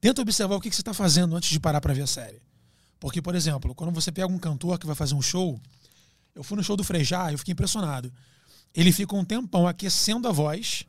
Tenta 0.00 0.22
observar 0.22 0.56
o 0.56 0.60
que, 0.60 0.70
que 0.70 0.74
você 0.74 0.80
está 0.80 0.94
fazendo 0.94 1.36
antes 1.36 1.50
de 1.50 1.60
parar 1.60 1.82
para 1.82 1.92
ver 1.92 2.02
a 2.02 2.06
série. 2.06 2.40
Porque, 3.02 3.20
por 3.20 3.34
exemplo, 3.34 3.74
quando 3.74 3.92
você 3.92 4.12
pega 4.12 4.28
um 4.28 4.38
cantor 4.38 4.78
que 4.78 4.86
vai 4.86 4.94
fazer 4.94 5.16
um 5.16 5.20
show, 5.20 5.60
eu 6.36 6.44
fui 6.44 6.56
no 6.56 6.62
show 6.62 6.76
do 6.76 6.84
Frejá, 6.84 7.32
eu 7.32 7.36
fiquei 7.36 7.50
impressionado. 7.50 8.12
Ele 8.72 8.92
fica 8.92 9.16
um 9.16 9.24
tempão 9.24 9.66
aquecendo 9.66 10.28
a 10.28 10.30
voz, 10.30 10.86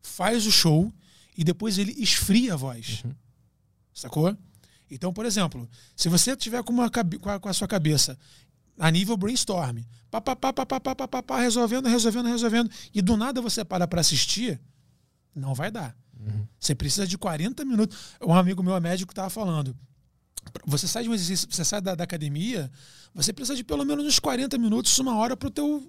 faz 0.00 0.46
o 0.46 0.52
show 0.52 0.92
e 1.36 1.42
depois 1.42 1.76
ele 1.76 1.90
esfria 2.00 2.54
a 2.54 2.56
voz. 2.56 3.02
Sacou? 3.92 4.38
Então, 4.88 5.12
por 5.12 5.26
exemplo, 5.26 5.68
se 5.96 6.08
você 6.08 6.36
tiver 6.36 6.62
com, 6.62 6.72
uma, 6.72 6.88
com, 6.88 7.30
a, 7.30 7.40
com 7.40 7.48
a 7.48 7.52
sua 7.52 7.66
cabeça 7.66 8.16
a 8.78 8.88
nível 8.88 9.16
brainstorm, 9.16 9.80
pá, 10.08 10.20
pá, 10.20 10.36
pá, 10.36 10.52
pá, 10.52 10.64
pá, 10.64 10.80
pá, 10.80 10.94
pá, 10.94 11.08
pá, 11.08 11.22
pá, 11.24 11.40
resolvendo, 11.40 11.88
resolvendo, 11.88 12.28
resolvendo, 12.28 12.70
e 12.94 13.02
do 13.02 13.16
nada 13.16 13.40
você 13.40 13.64
para 13.64 13.88
para 13.88 14.00
assistir, 14.00 14.60
não 15.34 15.52
vai 15.52 15.72
dar. 15.72 15.96
Você 16.60 16.76
precisa 16.76 17.08
de 17.08 17.18
40 17.18 17.64
minutos. 17.64 17.98
Um 18.22 18.34
amigo 18.34 18.62
meu, 18.62 18.80
médico, 18.80 19.10
estava 19.10 19.28
falando. 19.28 19.76
Você 20.66 20.86
sai 20.86 21.02
de 21.04 21.08
um 21.08 21.14
exercício, 21.14 21.48
você 21.50 21.64
sai 21.64 21.80
da, 21.80 21.94
da 21.94 22.04
academia, 22.04 22.70
você 23.14 23.32
precisa 23.32 23.56
de 23.56 23.64
pelo 23.64 23.84
menos 23.84 24.04
uns 24.04 24.18
40 24.18 24.58
minutos, 24.58 24.96
uma 24.98 25.16
hora 25.16 25.36
para 25.36 25.48
o 25.48 25.50
teu, 25.50 25.82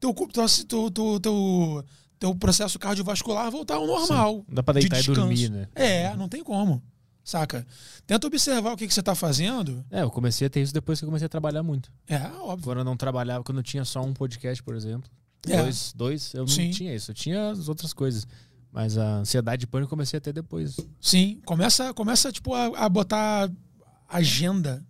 teu, 0.00 0.14
teu, 0.14 0.90
teu, 0.90 1.20
teu, 1.20 1.84
teu, 2.18 2.34
processo 2.34 2.78
cardiovascular 2.78 3.50
voltar 3.50 3.76
ao 3.76 3.86
normal. 3.86 4.44
Não 4.48 4.54
dá 4.54 4.62
pra 4.62 4.74
de 4.74 4.80
deitar 4.80 4.96
e 4.96 4.98
descanso. 5.00 5.20
dormir, 5.20 5.50
né? 5.50 5.68
É, 5.74 6.14
não 6.16 6.28
tem 6.28 6.42
como. 6.42 6.82
Saca? 7.24 7.66
Tenta 8.06 8.26
observar 8.26 8.72
o 8.72 8.76
que, 8.76 8.86
que 8.86 8.94
você 8.94 9.00
está 9.00 9.14
fazendo. 9.14 9.84
É, 9.90 10.00
eu 10.00 10.10
comecei 10.10 10.46
a 10.46 10.50
ter 10.50 10.62
isso 10.62 10.72
depois 10.72 10.98
que 10.98 11.04
eu 11.04 11.08
comecei 11.08 11.26
a 11.26 11.28
trabalhar 11.28 11.62
muito. 11.62 11.92
É, 12.06 12.16
óbvio. 12.40 12.64
Quando 12.64 12.78
eu 12.78 12.84
não 12.84 12.96
trabalhava, 12.96 13.44
quando 13.44 13.58
eu 13.58 13.62
tinha 13.62 13.84
só 13.84 14.02
um 14.02 14.14
podcast, 14.14 14.62
por 14.62 14.74
exemplo. 14.74 15.10
É. 15.46 15.62
Dois, 15.62 15.92
dois, 15.94 16.32
eu 16.32 16.40
não 16.40 16.48
Sim. 16.48 16.70
tinha 16.70 16.94
isso. 16.94 17.10
Eu 17.10 17.14
tinha 17.14 17.50
as 17.50 17.68
outras 17.68 17.92
coisas. 17.92 18.26
Mas 18.72 18.98
a 18.98 19.16
ansiedade 19.18 19.64
e 19.64 19.66
pânico 19.66 19.90
comecei 19.90 20.18
a 20.18 20.20
ter 20.20 20.32
depois. 20.32 20.76
Sim, 21.00 21.40
começa, 21.44 21.92
começa 21.94 22.30
tipo, 22.30 22.54
a, 22.54 22.66
a 22.84 22.88
botar 22.88 23.50
agenda. 24.08 24.84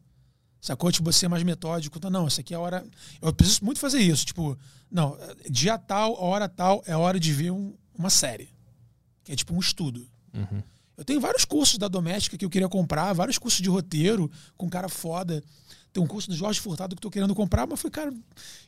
Sacou? 0.60 0.90
Tipo, 0.90 1.12
ser 1.12 1.28
mais 1.28 1.42
metódico. 1.44 1.96
Então, 1.98 2.10
não, 2.10 2.26
isso 2.26 2.40
aqui 2.40 2.52
é 2.52 2.56
a 2.56 2.60
hora. 2.60 2.84
Eu 3.22 3.32
preciso 3.32 3.64
muito 3.64 3.78
fazer 3.78 4.00
isso. 4.00 4.26
Tipo, 4.26 4.58
não, 4.90 5.16
dia 5.48 5.78
tal, 5.78 6.20
hora 6.20 6.48
tal, 6.48 6.82
é 6.86 6.96
hora 6.96 7.18
de 7.20 7.32
ver 7.32 7.52
um- 7.52 7.74
uma 7.96 8.10
série. 8.10 8.52
Que 9.22 9.32
é 9.32 9.36
tipo 9.36 9.54
um 9.54 9.60
estudo. 9.60 10.06
Uhum. 10.34 10.62
Eu 10.96 11.04
tenho 11.04 11.20
vários 11.20 11.44
cursos 11.44 11.78
da 11.78 11.86
doméstica 11.86 12.36
que 12.36 12.44
eu 12.44 12.50
queria 12.50 12.68
comprar, 12.68 13.12
vários 13.12 13.38
cursos 13.38 13.60
de 13.62 13.68
roteiro 13.68 14.28
com 14.56 14.66
um 14.66 14.70
cara 14.70 14.88
foda. 14.88 15.42
Tem 15.92 16.02
um 16.02 16.06
curso 16.08 16.28
do 16.28 16.34
Jorge 16.36 16.58
Furtado 16.60 16.96
que 16.96 16.98
eu 16.98 17.02
tô 17.02 17.10
querendo 17.10 17.34
comprar, 17.36 17.66
mas 17.66 17.80
foi, 17.80 17.90
cara, 17.90 18.12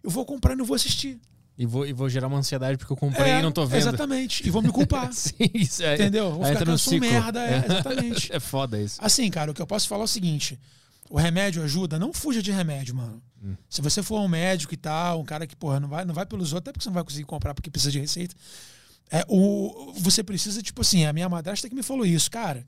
eu 0.03 0.11
vou 0.11 0.25
comprar 0.25 0.53
e 0.53 0.57
não 0.57 0.65
vou 0.65 0.77
assistir. 0.77 1.21
E 1.61 1.67
vou, 1.67 1.87
e 1.87 1.93
vou 1.93 2.09
gerar 2.09 2.27
uma 2.27 2.39
ansiedade 2.39 2.79
porque 2.79 2.91
eu 2.91 2.97
comprei 2.97 3.35
e 3.35 3.43
não 3.43 3.53
tô 3.53 3.67
vendo. 3.67 3.81
Exatamente. 3.81 4.49
E 4.49 4.51
vou 4.51 4.63
me 4.63 4.73
culpar. 4.73 5.13
Sim, 5.13 5.35
isso 5.53 5.83
é. 5.83 5.93
Entendeu? 5.93 6.33
Vou 6.33 6.47
ficar 6.47 6.65
merda, 6.99 7.45
é, 7.45 7.59
exatamente. 7.67 8.33
É 8.33 8.41
foda 8.41 8.81
isso. 8.81 8.97
Assim, 8.99 9.31
cara, 9.31 9.51
o 9.51 9.55
que 9.55 9.61
eu 9.61 9.67
posso 9.67 9.87
falar 9.87 10.01
é 10.01 10.05
o 10.05 10.09
seguinte: 10.09 10.59
o 11.11 11.19
remédio 11.19 11.63
ajuda, 11.63 11.99
não 11.99 12.15
fuja 12.15 12.43
de 12.43 12.51
remédio, 12.51 12.95
mano. 12.95 13.23
Hum. 13.45 13.55
Se 13.69 13.83
você 13.83 14.03
for 14.03 14.23
um 14.23 14.29
médico 14.29 14.73
e 14.73 14.77
tal, 14.79 15.21
um 15.21 15.25
cara 15.25 15.47
que, 15.47 15.55
porra, 15.55 15.79
não 15.79 15.87
vai, 15.87 16.03
não 16.03 16.15
vai 16.15 16.25
pelos 16.25 16.55
outros, 16.55 16.63
até 16.63 16.73
porque 16.73 16.83
você 16.83 16.89
não 16.89 16.95
vai 16.95 17.05
conseguir 17.05 17.27
comprar 17.27 17.53
porque 17.53 17.71
precisa 17.71 17.93
de 17.93 18.01
receita. 18.01 18.35
É, 19.11 19.23
o, 19.29 19.93
você 19.99 20.25
precisa, 20.25 20.63
tipo 20.63 20.81
assim, 20.81 21.05
a 21.05 21.13
minha 21.13 21.29
madrasta 21.29 21.69
que 21.69 21.75
me 21.75 21.83
falou 21.83 22.07
isso, 22.07 22.31
cara. 22.31 22.67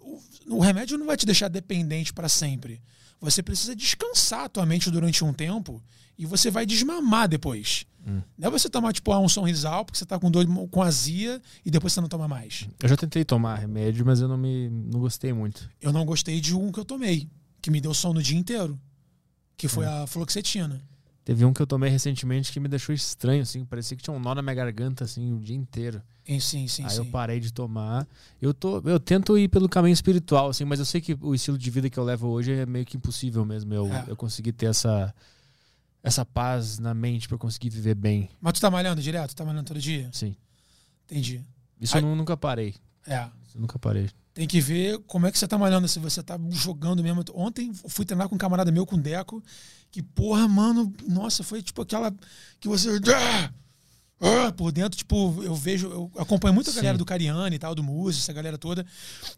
O, 0.00 0.56
o 0.56 0.60
remédio 0.60 0.96
não 0.96 1.04
vai 1.04 1.18
te 1.18 1.26
deixar 1.26 1.48
dependente 1.48 2.14
para 2.14 2.30
sempre. 2.30 2.80
Você 3.20 3.42
precisa 3.42 3.76
descansar 3.76 4.44
a 4.44 4.48
tua 4.48 4.64
mente 4.64 4.90
durante 4.90 5.22
um 5.22 5.34
tempo 5.34 5.82
e 6.18 6.24
você 6.24 6.50
vai 6.50 6.64
desmamar 6.64 7.28
depois. 7.28 7.84
Não 8.38 8.48
é 8.48 8.50
você 8.50 8.68
tomar, 8.68 8.92
tipo, 8.92 9.10
ah, 9.12 9.18
um 9.18 9.28
sorrisal 9.28 9.84
porque 9.84 9.98
você 9.98 10.06
tá 10.06 10.18
com 10.18 10.30
dor 10.30 10.46
com 10.70 10.80
azia 10.82 11.42
e 11.64 11.70
depois 11.70 11.92
você 11.92 12.00
não 12.00 12.08
toma 12.08 12.28
mais. 12.28 12.68
Eu 12.80 12.88
já 12.88 12.96
tentei 12.96 13.24
tomar 13.24 13.56
remédio, 13.56 14.06
mas 14.06 14.20
eu 14.20 14.28
não 14.28 14.38
me 14.38 14.68
não 14.70 15.00
gostei 15.00 15.32
muito. 15.32 15.68
Eu 15.80 15.92
não 15.92 16.04
gostei 16.04 16.40
de 16.40 16.54
um 16.54 16.70
que 16.70 16.78
eu 16.78 16.84
tomei, 16.84 17.28
que 17.60 17.70
me 17.70 17.80
deu 17.80 17.92
sono 17.92 18.20
o 18.20 18.22
dia 18.22 18.38
inteiro, 18.38 18.78
que 19.56 19.66
foi 19.66 19.84
a 19.84 20.06
fluoxetina. 20.06 20.80
Teve 21.24 21.44
um 21.44 21.52
que 21.52 21.60
eu 21.60 21.66
tomei 21.66 21.90
recentemente 21.90 22.52
que 22.52 22.60
me 22.60 22.68
deixou 22.68 22.94
estranho, 22.94 23.42
assim. 23.42 23.64
Parecia 23.64 23.96
que 23.96 24.02
tinha 24.04 24.14
um 24.14 24.20
nó 24.20 24.32
na 24.32 24.40
minha 24.42 24.54
garganta, 24.54 25.02
assim, 25.02 25.32
o 25.32 25.40
dia 25.40 25.56
inteiro. 25.56 26.00
Sim, 26.40 26.68
sim, 26.68 26.84
Aí 26.84 26.90
sim. 26.90 26.98
eu 26.98 27.06
parei 27.06 27.40
de 27.40 27.52
tomar. 27.52 28.06
Eu, 28.40 28.54
tô, 28.54 28.78
eu 28.88 29.00
tento 29.00 29.36
ir 29.36 29.48
pelo 29.48 29.68
caminho 29.68 29.92
espiritual, 29.92 30.50
assim, 30.50 30.64
mas 30.64 30.78
eu 30.78 30.84
sei 30.84 31.00
que 31.00 31.18
o 31.20 31.34
estilo 31.34 31.58
de 31.58 31.68
vida 31.68 31.90
que 31.90 31.98
eu 31.98 32.04
levo 32.04 32.28
hoje 32.28 32.52
é 32.52 32.64
meio 32.64 32.84
que 32.86 32.96
impossível 32.96 33.44
mesmo. 33.44 33.74
Eu, 33.74 33.92
É. 33.92 34.04
eu 34.06 34.14
conseguir 34.14 34.52
ter 34.52 34.66
essa, 34.66 35.12
essa 36.06 36.24
paz 36.24 36.78
na 36.78 36.94
mente 36.94 37.28
pra 37.28 37.36
conseguir 37.36 37.68
viver 37.70 37.94
bem. 37.94 38.30
Mas 38.40 38.54
tu 38.54 38.60
tá 38.60 38.70
malhando 38.70 39.02
direto? 39.02 39.30
Tu 39.30 39.36
tá 39.36 39.44
malhando 39.44 39.64
todo 39.66 39.80
dia? 39.80 40.08
Sim. 40.12 40.36
Entendi. 41.04 41.42
Isso 41.80 41.96
Aí- 41.96 42.02
eu 42.02 42.08
nu- 42.08 42.16
nunca 42.16 42.36
parei. 42.36 42.74
É. 43.06 43.24
Isso 43.46 43.56
eu 43.56 43.60
nunca 43.60 43.78
parei. 43.78 44.08
Tem 44.32 44.46
que 44.46 44.60
ver 44.60 44.98
como 45.06 45.26
é 45.26 45.32
que 45.32 45.38
você 45.38 45.48
tá 45.48 45.56
malhando, 45.58 45.88
se 45.88 45.98
você 45.98 46.22
tá 46.22 46.38
jogando 46.50 47.02
mesmo. 47.02 47.24
Ontem 47.34 47.72
fui 47.88 48.04
treinar 48.04 48.28
com 48.28 48.34
um 48.34 48.38
camarada 48.38 48.70
meu, 48.70 48.84
com 48.86 48.96
o 48.96 49.00
Deco, 49.00 49.42
que, 49.90 50.02
porra, 50.02 50.46
mano, 50.46 50.92
nossa, 51.08 51.42
foi 51.42 51.62
tipo 51.62 51.82
aquela 51.82 52.14
que 52.60 52.68
você. 52.68 53.00
Ah! 53.14 53.50
Ah! 54.18 54.52
por 54.52 54.72
dentro, 54.72 54.96
tipo, 54.96 55.42
eu 55.42 55.54
vejo, 55.54 55.88
eu 55.88 56.10
acompanho 56.16 56.54
muito 56.54 56.70
a 56.70 56.72
Sim. 56.72 56.76
galera 56.78 56.96
do 56.96 57.04
Cariani 57.04 57.56
e 57.56 57.58
tal, 57.58 57.74
do 57.74 57.82
Muzi, 57.82 58.20
essa 58.20 58.32
galera 58.32 58.56
toda, 58.56 58.86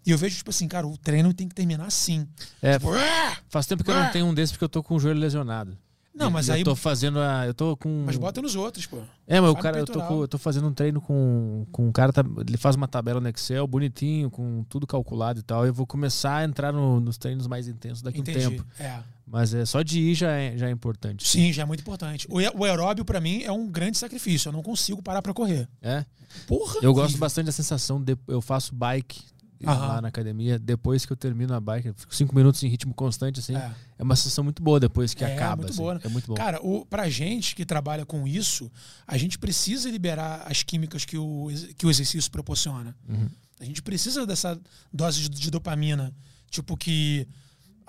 e 0.07 0.11
eu 0.13 0.17
vejo, 0.19 0.37
tipo 0.37 0.51
assim, 0.51 0.69
cara, 0.69 0.87
o 0.87 0.97
treino 0.97 1.35
tem 1.35 1.49
que 1.49 1.55
terminar 1.55 1.87
assim. 1.87 2.29
É, 2.63 2.79
Tipo, 2.79 2.93
ah! 2.95 3.37
faz 3.49 3.67
tempo 3.67 3.83
que 3.83 3.91
eu 3.91 3.95
Ah! 3.97 4.05
não 4.05 4.13
tenho 4.13 4.27
um 4.27 4.33
desses 4.35 4.53
porque 4.53 4.65
eu 4.65 4.69
tô 4.69 4.81
com 4.83 4.95
o 4.95 5.01
joelho 5.01 5.19
lesionado. 5.19 5.77
Não, 6.19 6.31
mas 6.31 6.49
e 6.49 6.53
aí. 6.53 6.61
Eu 6.61 6.65
tô 6.65 6.75
fazendo 6.77 7.19
a. 7.21 7.47
Eu 7.47 7.55
tô 7.55 7.77
com. 7.77 8.05
Mas 8.07 8.17
bota 8.17 8.43
nos 8.43 8.55
outros, 8.57 8.85
pô. 8.87 8.99
É, 9.27 9.41
mas 9.41 9.51
o 9.51 9.55
cara, 9.57 9.79
eu 9.79 9.85
tô, 9.87 10.01
com- 10.03 10.21
eu 10.23 10.29
tô 10.29 10.39
fazendo 10.39 10.67
um 10.69 10.73
treino 10.73 11.01
com, 11.01 11.67
com 11.71 11.87
um 11.89 11.93
cara, 11.93 12.13
tá- 12.13 12.25
ele 12.47 12.57
faz 12.57 12.77
uma 12.77 12.89
tabela 12.89 13.21
no 13.21 13.29
Excel 13.29 13.67
bonitinho, 13.67 14.31
com 14.31 14.65
tudo 14.69 14.87
calculado 14.87 15.41
e 15.41 15.43
tal. 15.43 15.67
Eu 15.67 15.73
vou 15.73 15.87
começar 15.87 16.39
a 16.39 16.45
entrar 16.45 16.73
no- 16.73 16.99
nos 17.01 17.17
treinos 17.17 17.47
mais 17.47 17.69
intensos 17.69 18.03
daqui 18.03 18.19
a 18.19 18.21
um 18.21 18.25
tempo. 18.25 18.67
É. 18.81 18.99
Mas 19.31 19.53
é 19.53 19.67
só 19.67 19.83
de 19.83 20.01
ir 20.01 20.15
já 20.15 20.31
é, 20.33 20.57
já 20.57 20.69
é 20.69 20.71
importante. 20.71 21.29
Sim, 21.29 21.53
já 21.53 21.63
é 21.63 21.65
muito 21.67 21.81
importante. 21.81 22.27
O, 22.31 22.39
o 22.61 22.65
aeróbio, 22.65 23.05
pra 23.05 23.21
mim, 23.21 23.43
é 23.43 23.53
um 23.53 23.69
grande 23.69 23.99
sacrifício. 23.99 24.49
Eu 24.49 24.53
não 24.55 24.63
consigo 24.63 25.03
parar 25.03 25.21
pra 25.21 25.35
correr. 25.35 25.69
É. 25.83 26.05
Porra! 26.47 26.77
Eu 26.83 26.93
gosto 26.95 27.05
horrível. 27.05 27.21
bastante 27.21 27.47
da 27.47 27.53
sensação 27.53 28.01
de 28.03 28.17
eu 28.27 28.41
faço 28.41 28.75
bike 28.75 29.21
Aham. 29.67 29.87
lá 29.89 30.01
na 30.01 30.09
academia, 30.09 30.59
depois 30.59 31.05
que 31.05 31.13
eu 31.13 31.17
termino 31.17 31.53
a 31.55 31.61
bike, 31.61 31.93
fico 31.97 32.15
cinco 32.15 32.35
minutos 32.35 32.63
em 32.63 32.69
ritmo 32.69 32.95
constante, 32.95 33.41
assim. 33.41 33.57
É, 33.57 33.73
É. 33.99 34.03
uma 34.03 34.15
sensação 34.15 34.45
muito 34.45 34.63
boa 34.63 34.79
depois 34.79 35.15
que 35.15 35.25
É, 35.25 35.35
acaba. 35.35 35.57
muito 35.63 35.71
assim. 35.71 35.83
boa, 35.83 35.95
né? 35.95 36.01
É 36.05 36.09
muito 36.09 36.27
bom. 36.29 36.35
Cara, 36.35 36.61
o, 36.65 36.87
pra 36.87 37.09
gente 37.09 37.57
que 37.57 37.65
trabalha 37.67 38.07
com 38.07 38.27
isso, 38.29 38.71
a 39.07 39.17
gente 39.19 39.39
precisa 39.39 39.91
liberar 39.91 40.43
as 40.47 40.63
químicas 40.63 41.05
que 41.05 41.19
o, 41.19 41.49
que 41.77 41.87
o 41.87 41.91
exercício 41.91 42.31
proporciona. 42.31 42.95
Uhum. 43.09 43.29
A 43.61 43.65
gente 43.65 43.83
precisa 43.83 44.25
dessa 44.27 44.57
dose 44.93 45.23
de, 45.23 45.29
de 45.29 45.51
dopamina. 45.51 46.13
Tipo, 46.51 46.77
que 46.77 47.27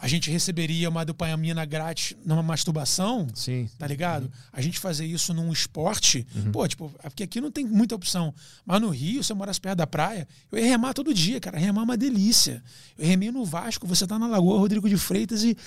a 0.01 0.07
gente 0.07 0.31
receberia 0.31 0.87
uma 0.89 1.03
dopamina 1.03 1.65
grátis 1.65 2.15
numa 2.25 2.41
masturbação. 2.41 3.27
Sim. 3.35 3.69
Tá 3.77 3.85
ligado? 3.85 4.31
A 4.51 4.61
gente 4.61 4.79
fazer 4.79 5.05
isso 5.05 5.33
num 5.33 5.51
esporte, 5.51 6.25
Uhum. 6.33 6.51
pô, 6.51 6.67
tipo, 6.67 6.91
é 7.03 7.09
porque 7.09 7.23
aqui 7.23 7.41
não 7.41 7.51
tem 7.51 7.65
muita 7.65 7.95
opção. 7.95 8.33
Mas 8.65 8.79
no 8.81 8.89
Rio, 8.89 9.23
se 9.23 9.31
eu 9.31 9.35
morasse 9.35 9.59
perto 9.59 9.77
da 9.79 9.87
praia, 9.87 10.27
eu 10.51 10.57
ia 10.57 10.65
remar 10.65 10.93
todo 10.93 11.13
dia, 11.13 11.39
cara. 11.39 11.57
Remar 11.59 11.81
é 11.81 11.83
uma 11.83 11.97
delícia. 11.97 12.63
Eu 12.97 13.05
remei 13.07 13.29
no 13.31 13.43
Vasco, 13.43 13.85
você 13.85 14.07
tá 14.07 14.17
na 14.17 14.27
Lagoa 14.27 14.57
Rodrigo 14.59 14.87
de 14.87 14.97
Freitas 14.97 15.43
e. 15.43 15.57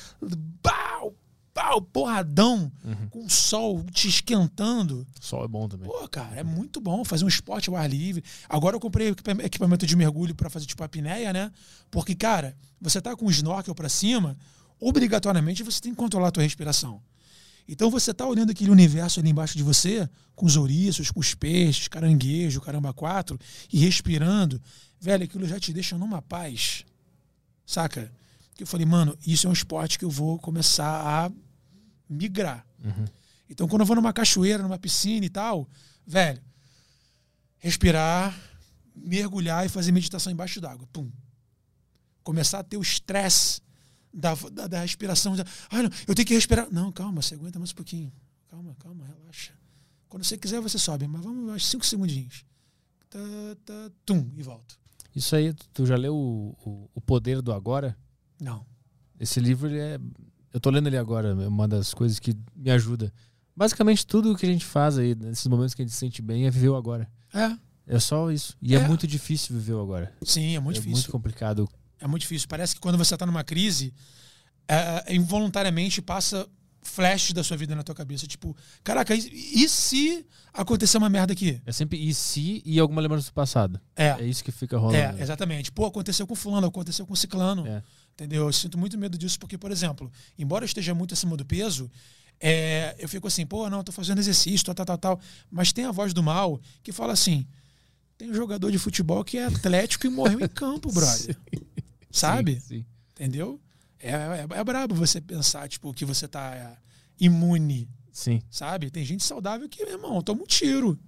Pau! 0.63 1.15
Pau! 1.55 1.83
Porradão! 1.83 2.73
Uhum. 2.85 3.09
Com 3.11 3.27
o 3.27 3.31
sol 3.31 3.85
te 3.93 4.09
esquentando. 4.09 5.07
Sol 5.21 5.45
é 5.45 5.49
bom 5.49 5.69
também. 5.69 5.87
Pô, 5.89 6.09
cara, 6.09 6.37
é 6.37 6.43
muito 6.43 6.81
bom 6.81 7.05
fazer 7.05 7.25
um 7.25 7.29
esporte 7.29 7.69
ao 7.69 7.77
ar 7.77 7.89
livre. 7.91 8.25
Agora 8.49 8.75
eu 8.77 8.81
comprei 8.81 9.09
equipa- 9.09 9.33
equipamento 9.45 9.87
de 9.87 9.95
mergulho 9.95 10.35
pra 10.35 10.49
fazer 10.49 10.65
tipo 10.67 10.83
apneia, 10.83 11.33
né? 11.33 11.53
Porque, 11.91 12.15
cara, 12.15 12.57
você 12.81 13.01
tá 13.01 13.15
com 13.15 13.27
o 13.27 13.31
snorkel 13.31 13.75
pra 13.75 13.89
cima, 13.89 14.37
obrigatoriamente 14.81 15.63
você 15.63 15.81
tem 15.81 15.93
que 15.93 15.99
controlar 15.99 16.29
a 16.29 16.31
tua 16.33 16.43
respiração. 16.43 17.03
Então 17.69 17.91
você 17.91 18.13
tá 18.13 18.27
olhando 18.27 18.51
aquele 18.51 18.71
universo 18.71 19.21
ali 19.21 19.31
embaixo 19.31 19.57
de 19.57 19.63
você, 19.63 20.09
com 20.35 20.47
os 20.47 20.57
ouriços, 20.57 21.11
com 21.11 21.21
os 21.21 21.35
peixes, 21.35 21.87
caranguejo, 21.87 22.61
caramba 22.61 22.93
quatro, 22.93 23.39
e 23.73 23.79
respirando, 23.79 24.61
velho, 25.01 25.25
aquilo 25.25 25.47
já 25.47 25.61
te 25.61 25.73
deixa 25.73 25.97
numa 25.97 26.21
paz. 26.21 26.85
Saca? 27.65 28.11
Que 28.55 28.65
eu 28.65 28.67
falei, 28.67 28.85
mano, 28.85 29.17
isso 29.25 29.47
é 29.47 29.51
um 29.51 29.53
esporte 29.53 29.99
que 29.99 30.05
eu 30.05 30.11
vou 30.11 30.39
começar 30.39 30.87
a 31.27 31.31
migrar. 32.13 32.67
Uhum. 32.85 33.05
Então, 33.49 33.69
quando 33.69 33.81
eu 33.83 33.87
vou 33.87 33.97
numa 33.97 34.13
cachoeira, 34.13 34.63
numa 34.63 34.79
piscina 34.79 35.27
e 35.27 35.29
tal, 35.29 35.69
velho, 36.07 36.43
respirar, 37.59 38.39
mergulhar 38.95 39.65
e 39.67 39.69
fazer 39.69 39.93
meditação 39.93 40.33
embaixo 40.33 40.61
d'água. 40.61 40.87
Pum. 40.93 41.11
Começar 42.23 42.61
a 42.61 42.65
ter 42.65 42.77
o 42.77 42.83
estresse 42.83 43.61
da, 44.13 44.35
da, 44.35 44.67
da 44.67 44.81
respiração. 44.81 45.35
Ah, 45.71 45.83
não, 45.83 45.91
eu 46.07 46.15
tenho 46.15 46.27
que 46.27 46.35
respirar. 46.35 46.69
Não, 46.71 46.93
calma, 46.93 47.23
você 47.23 47.35
aguenta 47.35 47.59
mais 47.59 47.73
um 47.73 47.75
pouquinho. 47.75 48.13
Calma, 48.49 48.77
calma, 48.79 49.05
relaxa. 49.07 49.53
Quando 50.09 50.25
você 50.25 50.37
quiser, 50.37 50.61
você 50.61 50.79
sobe, 50.79 51.07
mas 51.07 51.23
vamos 51.23 51.47
mais 51.47 51.67
cinco 51.67 51.87
segundinhos. 51.87 52.45
Tá, 53.09 53.19
tá, 53.65 53.91
tum, 54.05 54.31
e 54.37 54.43
volto. 54.43 54.79
Isso 55.15 55.35
aí, 55.37 55.53
tu 55.73 55.87
já 55.87 55.97
leu 55.97 56.15
o, 56.15 56.57
o, 56.65 56.91
o 56.95 57.01
Poder 57.01 57.43
do 57.43 57.53
Agora? 57.53 57.97
Não. 58.41 58.67
Esse 59.19 59.41
livro, 59.41 59.75
é. 59.75 59.99
Eu 60.53 60.61
tô 60.61 60.71
lendo 60.71 60.87
ele 60.87 60.97
agora, 60.97 61.29
é 61.29 61.49
uma 61.49 61.67
das 61.67 61.95
coisas 61.95 62.19
que 62.19 62.37
me 62.55 62.71
ajuda. 62.71 63.13
Basicamente, 63.57 64.07
tudo 64.07 64.37
que 64.37 64.47
a 64.47 64.49
gente 64.49 64.65
faz 64.65 64.99
aí, 64.99 65.15
nesses 65.15 65.47
momentos 65.47 65.75
que 65.75 65.83
a 65.83 65.85
gente 65.85 65.93
se 65.93 65.99
sente 65.99 66.23
bem, 66.23 66.47
é 66.47 66.51
viver 66.51 66.69
o 66.69 66.77
agora. 66.77 67.09
É, 67.35 67.57
É 67.87 67.99
só 67.99 68.31
isso. 68.31 68.57
E 68.63 68.75
é, 68.77 68.79
É. 68.79 68.87
muito 68.89 69.07
difícil 69.07 69.57
viver 69.57 69.73
o 69.75 69.81
agora. 69.83 70.13
sim, 70.25 70.55
é 70.57 70.61
muito 70.61 70.77
é 70.77 70.81
difícil. 70.81 70.93
muito 70.99 71.11
complicado. 71.11 71.69
É 71.99 72.07
muito 72.07 72.23
difícil. 72.23 72.47
Parece 72.49 72.75
que 72.75 72.81
quando 72.81 72.97
você 72.97 73.17
tá 73.17 73.27
numa 73.27 73.43
crise, 73.45 73.93
é, 74.69 75.05
é, 75.07 75.15
involuntariamente 75.15 76.01
passa 76.01 76.47
flashes 76.81 77.33
da 77.33 77.45
sua 77.45 77.57
vida 77.57 77.75
na 77.77 77.83
tua 77.83 77.95
cabeça. 77.95 78.27
Tipo, 78.27 78.57
caraca, 78.83 79.15
e, 79.15 79.21
e 79.65 79.69
se 79.69 80.25
acontecer 80.53 80.99
uma 80.99 81.09
merda 81.09 81.33
aqui? 81.33 81.61
É 81.65 81.73
sempre 81.73 81.97
e 81.99 82.13
se 82.15 82.63
e 82.65 82.79
alguma 82.79 83.01
lembrança 83.01 83.31
do 83.31 83.35
passado. 83.35 83.81
É. 83.97 84.09
É 84.21 84.25
isso 84.25 84.43
que 84.45 84.51
fica 84.53 84.77
rolando. 84.79 84.97
É, 84.99 85.23
exatamente. 85.23 85.71
Pô, 85.73 85.87
aconteceu 85.87 86.27
com 86.27 86.35
fulano, 86.35 86.67
aconteceu 86.67 87.07
com 87.07 87.15
ciclano. 87.15 87.67
É. 87.67 87.83
Entendeu? 88.23 88.47
Eu 88.47 88.53
sinto 88.53 88.79
muito 88.79 88.97
medo 88.97 89.19
disso, 89.19 89.37
porque, 89.37 89.59
por 89.59 89.73
exemplo, 89.73 90.11
embora 90.39 90.63
eu 90.65 90.67
esteja 90.67 90.95
muito 90.95 91.13
acima 91.13 91.37
do 91.37 91.45
peso, 91.45 91.91
é, 92.39 92.95
eu 93.01 93.09
fico 93.09 93.27
assim, 93.27 93.45
pô, 93.45 93.69
não, 93.69 93.83
tô 93.83 93.91
fazendo 93.91 94.19
exercício, 94.19 94.65
tal, 94.65 94.77
tal, 94.77 94.87
tal, 94.87 94.99
tal. 94.99 95.21
Mas 95.51 95.73
tem 95.73 95.85
a 95.85 95.91
voz 95.91 96.15
do 96.15 96.23
mal 96.23 96.61
que 96.85 96.93
fala 96.93 97.13
assim: 97.13 97.45
tem 98.17 98.31
um 98.31 98.35
jogador 98.35 98.71
de 98.71 98.79
futebol 98.79 99.25
que 99.25 99.39
é 99.39 99.47
atlético 99.47 100.07
e 100.07 100.11
morreu 100.11 100.41
em 100.41 100.49
campo, 100.49 100.91
brother. 100.95 101.37
Sabe? 102.13 102.61
Sim, 102.61 102.61
sim. 102.61 102.87
Entendeu? 103.11 103.61
É, 103.99 104.13
é, 104.13 104.47
é 104.51 104.65
brabo 104.65 104.95
você 104.95 105.21
pensar, 105.21 105.69
tipo, 105.69 105.93
que 105.93 106.05
você 106.05 106.29
tá 106.29 106.77
imune, 107.19 107.89
Sim. 108.13 108.41
sabe? 108.49 108.91
Tem 108.91 109.05
gente 109.05 109.25
saudável 109.25 109.69
que, 109.69 109.85
meu 109.85 109.95
irmão, 109.95 110.23
toma 110.23 110.43
um 110.43 110.47
tiro. 110.47 110.99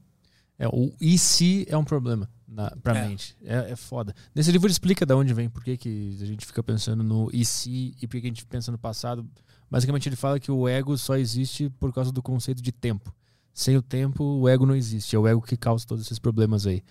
É, 0.58 0.68
o 0.68 0.92
e 1.00 1.18
se 1.18 1.66
é 1.68 1.76
um 1.76 1.84
problema 1.84 2.28
na, 2.47 2.70
pra 2.83 2.97
É. 2.99 3.08
mente. 3.08 3.36
É, 3.44 3.73
é 3.73 3.76
foda. 3.76 4.15
Nesse 4.34 4.52
livro 4.52 4.66
ele 4.66 4.73
explica 4.73 5.05
de 5.05 5.12
onde 5.15 5.34
vem, 5.34 5.49
por 5.49 5.62
que, 5.65 5.76
que 5.76 6.16
a 6.20 6.24
gente 6.26 6.47
fica 6.47 6.62
pensando 6.62 7.02
no 7.02 7.28
e 7.33 7.44
se 7.44 7.94
e 8.00 8.07
por 8.07 8.12
que 8.12 8.20
que 8.23 8.26
a 8.26 8.31
gente 8.31 8.47
pensa 8.47 8.70
no 8.70 8.78
passado. 8.78 9.26
Basicamente 9.70 10.08
ele 10.08 10.16
fala 10.16 10.39
que 10.39 10.52
o 10.52 10.68
ego 10.68 10.97
só 10.97 11.16
existe 11.16 11.68
por 11.81 11.92
causa 11.92 12.12
do 12.12 12.23
conceito 12.23 12.62
de 12.62 12.70
tempo. 12.70 13.12
Sem 13.52 13.76
o 13.76 13.83
tempo, 13.83 14.23
o 14.24 14.49
ego 14.49 14.66
não 14.66 14.74
existe. 14.74 15.15
É 15.15 15.18
o 15.18 15.26
ego 15.28 15.41
que 15.41 15.57
causa 15.57 15.86
todos 15.86 16.05
esses 16.05 16.18
problemas 16.18 16.66
aí. 16.66 16.83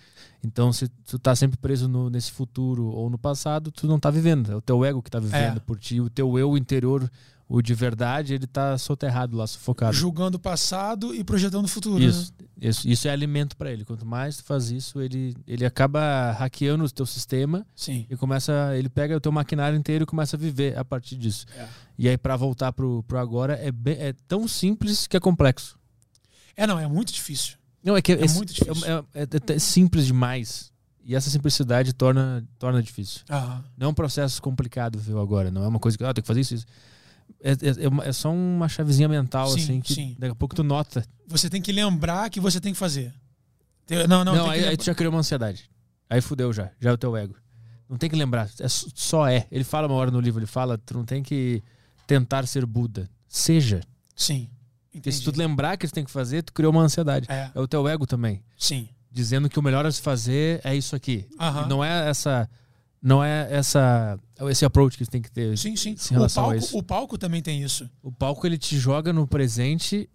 Então, 0.42 0.72
se 0.72 0.88
tu 0.88 1.18
tá 1.18 1.34
sempre 1.36 1.58
preso 1.58 1.86
no- 1.88 2.08
nesse 2.08 2.32
futuro 2.32 2.86
ou 2.86 3.10
no 3.10 3.18
passado, 3.18 3.70
tu 3.70 3.86
não 3.86 3.98
tá 4.00 4.10
vivendo. 4.10 4.50
É 4.50 4.56
o 4.56 4.62
teu 4.62 4.82
ego 4.84 5.02
que 5.02 5.10
tá 5.10 5.20
vivendo 5.20 5.58
É. 5.58 5.60
por 5.60 5.78
ti. 5.78 6.00
O 6.00 6.08
teu 6.08 6.38
eu 6.38 6.56
interior, 6.56 7.10
o 7.56 7.62
de 7.62 7.74
verdade, 7.74 8.34
ele 8.34 8.46
tá 8.46 8.76
soterrado 8.78 9.36
lá, 9.36 9.46
sufocado. 9.46 9.92
Julgando 9.92 10.36
o 10.36 10.40
passado 10.40 11.14
e 11.14 11.22
projetando 11.22 11.64
o 11.64 11.68
futuro. 11.68 12.02
Isso, 12.02 12.32
Né? 12.40 12.46
isso, 12.68 12.88
isso 12.88 13.06
é 13.08 13.10
alimento 13.10 13.56
para 13.56 13.70
ele. 13.72 13.84
Quanto 13.84 14.04
mais 14.04 14.38
tu 14.38 14.44
faz 14.44 14.70
isso, 14.70 15.00
ele, 15.00 15.34
ele 15.46 15.64
acaba 15.64 16.32
hackeando 16.32 16.84
o 16.84 16.90
teu 16.90 17.06
sistema 17.06 17.66
Sim. 17.76 18.06
e 18.10 18.16
começa, 18.16 18.76
ele 18.76 18.88
pega 18.88 19.16
o 19.16 19.20
teu 19.20 19.30
maquinário 19.32 19.78
inteiro 19.78 20.04
e 20.04 20.06
começa 20.06 20.36
a 20.36 20.38
viver 20.38 20.76
a 20.78 20.84
partir 20.84 21.16
disso. 21.16 21.46
É. 21.56 21.66
E 21.98 22.08
aí 22.08 22.16
para 22.18 22.36
voltar 22.36 22.72
pro, 22.72 23.02
pro 23.04 23.18
agora 23.18 23.54
é, 23.54 23.70
bem- 23.70 23.96
é 24.00 24.12
tão 24.26 24.48
simples 24.48 25.06
que 25.06 25.16
é 25.16 25.20
complexo. 25.20 25.78
É, 26.56 26.66
não, 26.66 26.78
é 26.78 26.86
muito 26.86 27.12
difícil. 27.12 27.54
Não 27.82 27.96
é 27.96 28.02
que 28.02 28.12
É 28.12 28.28
muito 28.28 28.52
difícil. 28.52 28.84
É, 29.14 29.22
é- 29.22 29.22
é- 29.22 29.54
é 29.54 29.58
simples 29.58 30.06
demais. 30.06 30.72
E 31.06 31.14
essa 31.14 31.28
simplicidade 31.28 31.92
torna 31.92 32.42
torna 32.58 32.82
difícil. 32.82 33.20
Aham. 33.30 33.62
Não 33.76 33.88
é 33.88 33.90
um 33.90 33.94
processo 33.94 34.40
complicado 34.40 34.98
viu 34.98 35.20
agora, 35.20 35.50
não 35.50 35.62
é 35.62 35.68
uma 35.68 35.78
coisa 35.78 35.98
que 35.98 36.02
ah, 36.02 36.14
tem 36.14 36.22
que 36.22 36.26
fazer 36.26 36.40
isso, 36.40 36.54
isso. 36.54 36.66
É, 37.42 37.50
é, 37.52 37.52
é 37.52 38.08
é 38.08 38.12
só 38.12 38.32
uma 38.32 38.68
chavezinha 38.68 39.08
mental 39.08 39.48
Sim, 39.48 39.60
assim 39.60 39.80
que 39.80 39.94
sim. 39.94 40.16
daqui 40.18 40.32
a 40.32 40.34
pouco 40.34 40.54
tu 40.54 40.62
nota 40.64 41.04
Você 41.26 41.50
tem 41.50 41.60
que 41.60 41.72
lembrar 41.72 42.30
que 42.30 42.40
você 42.40 42.60
tem 42.60 42.72
que 42.72 42.78
fazer. 42.78 43.12
Não, 44.08 44.24
não, 44.24 44.34
Não, 44.34 44.50
aí, 44.50 44.64
aí 44.66 44.76
tu 44.76 44.84
já 44.84 44.94
criou 44.94 45.12
uma 45.12 45.20
ansiedade. 45.20 45.68
Aí 46.08 46.20
fudeu 46.20 46.52
já. 46.52 46.70
Já 46.80 46.90
é 46.90 46.92
o 46.92 46.98
teu 46.98 47.14
ego. 47.16 47.34
Não 47.88 47.98
tem 47.98 48.08
que 48.08 48.16
lembrar. 48.16 48.48
É, 48.58 48.66
só 48.68 49.28
é. 49.28 49.46
Ele 49.50 49.64
fala 49.64 49.86
uma 49.86 49.94
hora 49.96 50.10
no 50.10 50.20
livro, 50.20 50.40
ele 50.40 50.46
fala, 50.46 50.78
tu 50.78 50.94
não 50.94 51.04
tem 51.04 51.22
que 51.22 51.62
tentar 52.06 52.46
ser 52.46 52.64
Buda. 52.64 53.10
Seja. 53.28 53.80
Sim. 54.16 54.48
Porque 54.90 55.10
se 55.12 55.20
Entendi. 55.20 55.32
tu 55.32 55.38
lembrar 55.38 55.76
que 55.76 55.86
tu 55.86 55.92
tem 55.92 56.04
que 56.04 56.10
fazer, 56.10 56.42
tu 56.42 56.52
criou 56.52 56.72
uma 56.72 56.82
ansiedade. 56.82 57.26
É, 57.30 57.50
É 57.54 57.60
o 57.60 57.68
teu 57.68 57.86
ego 57.88 58.06
também. 58.06 58.42
sim. 58.56 58.88
Dizendo 59.10 59.48
que 59.48 59.60
o 59.60 59.62
melhor 59.62 59.86
a 59.86 59.92
se 59.92 60.02
fazer 60.02 60.60
é 60.64 60.74
isso 60.74 60.96
aqui. 60.96 61.28
Não 61.68 61.84
é 61.84 62.08
essa. 62.08 62.50
Não 63.00 63.22
é 63.22 63.46
essa. 63.48 64.18
Esse 64.50 64.64
approach 64.64 64.98
que 64.98 65.04
tu 65.04 65.10
tem 65.10 65.22
que 65.22 65.30
ter. 65.30 65.56
Sim, 65.56 65.76
sim. 65.76 65.96
O 66.16 66.28
palco, 66.28 66.78
o 66.78 66.82
palco 66.82 67.18
também 67.18 67.40
tem 67.40 67.62
isso. 67.62 67.88
O 68.02 68.10
palco 68.10 68.46
ele 68.46 68.58
te 68.58 68.76
joga 68.78 69.12
no 69.12 69.26
presente. 69.26 70.08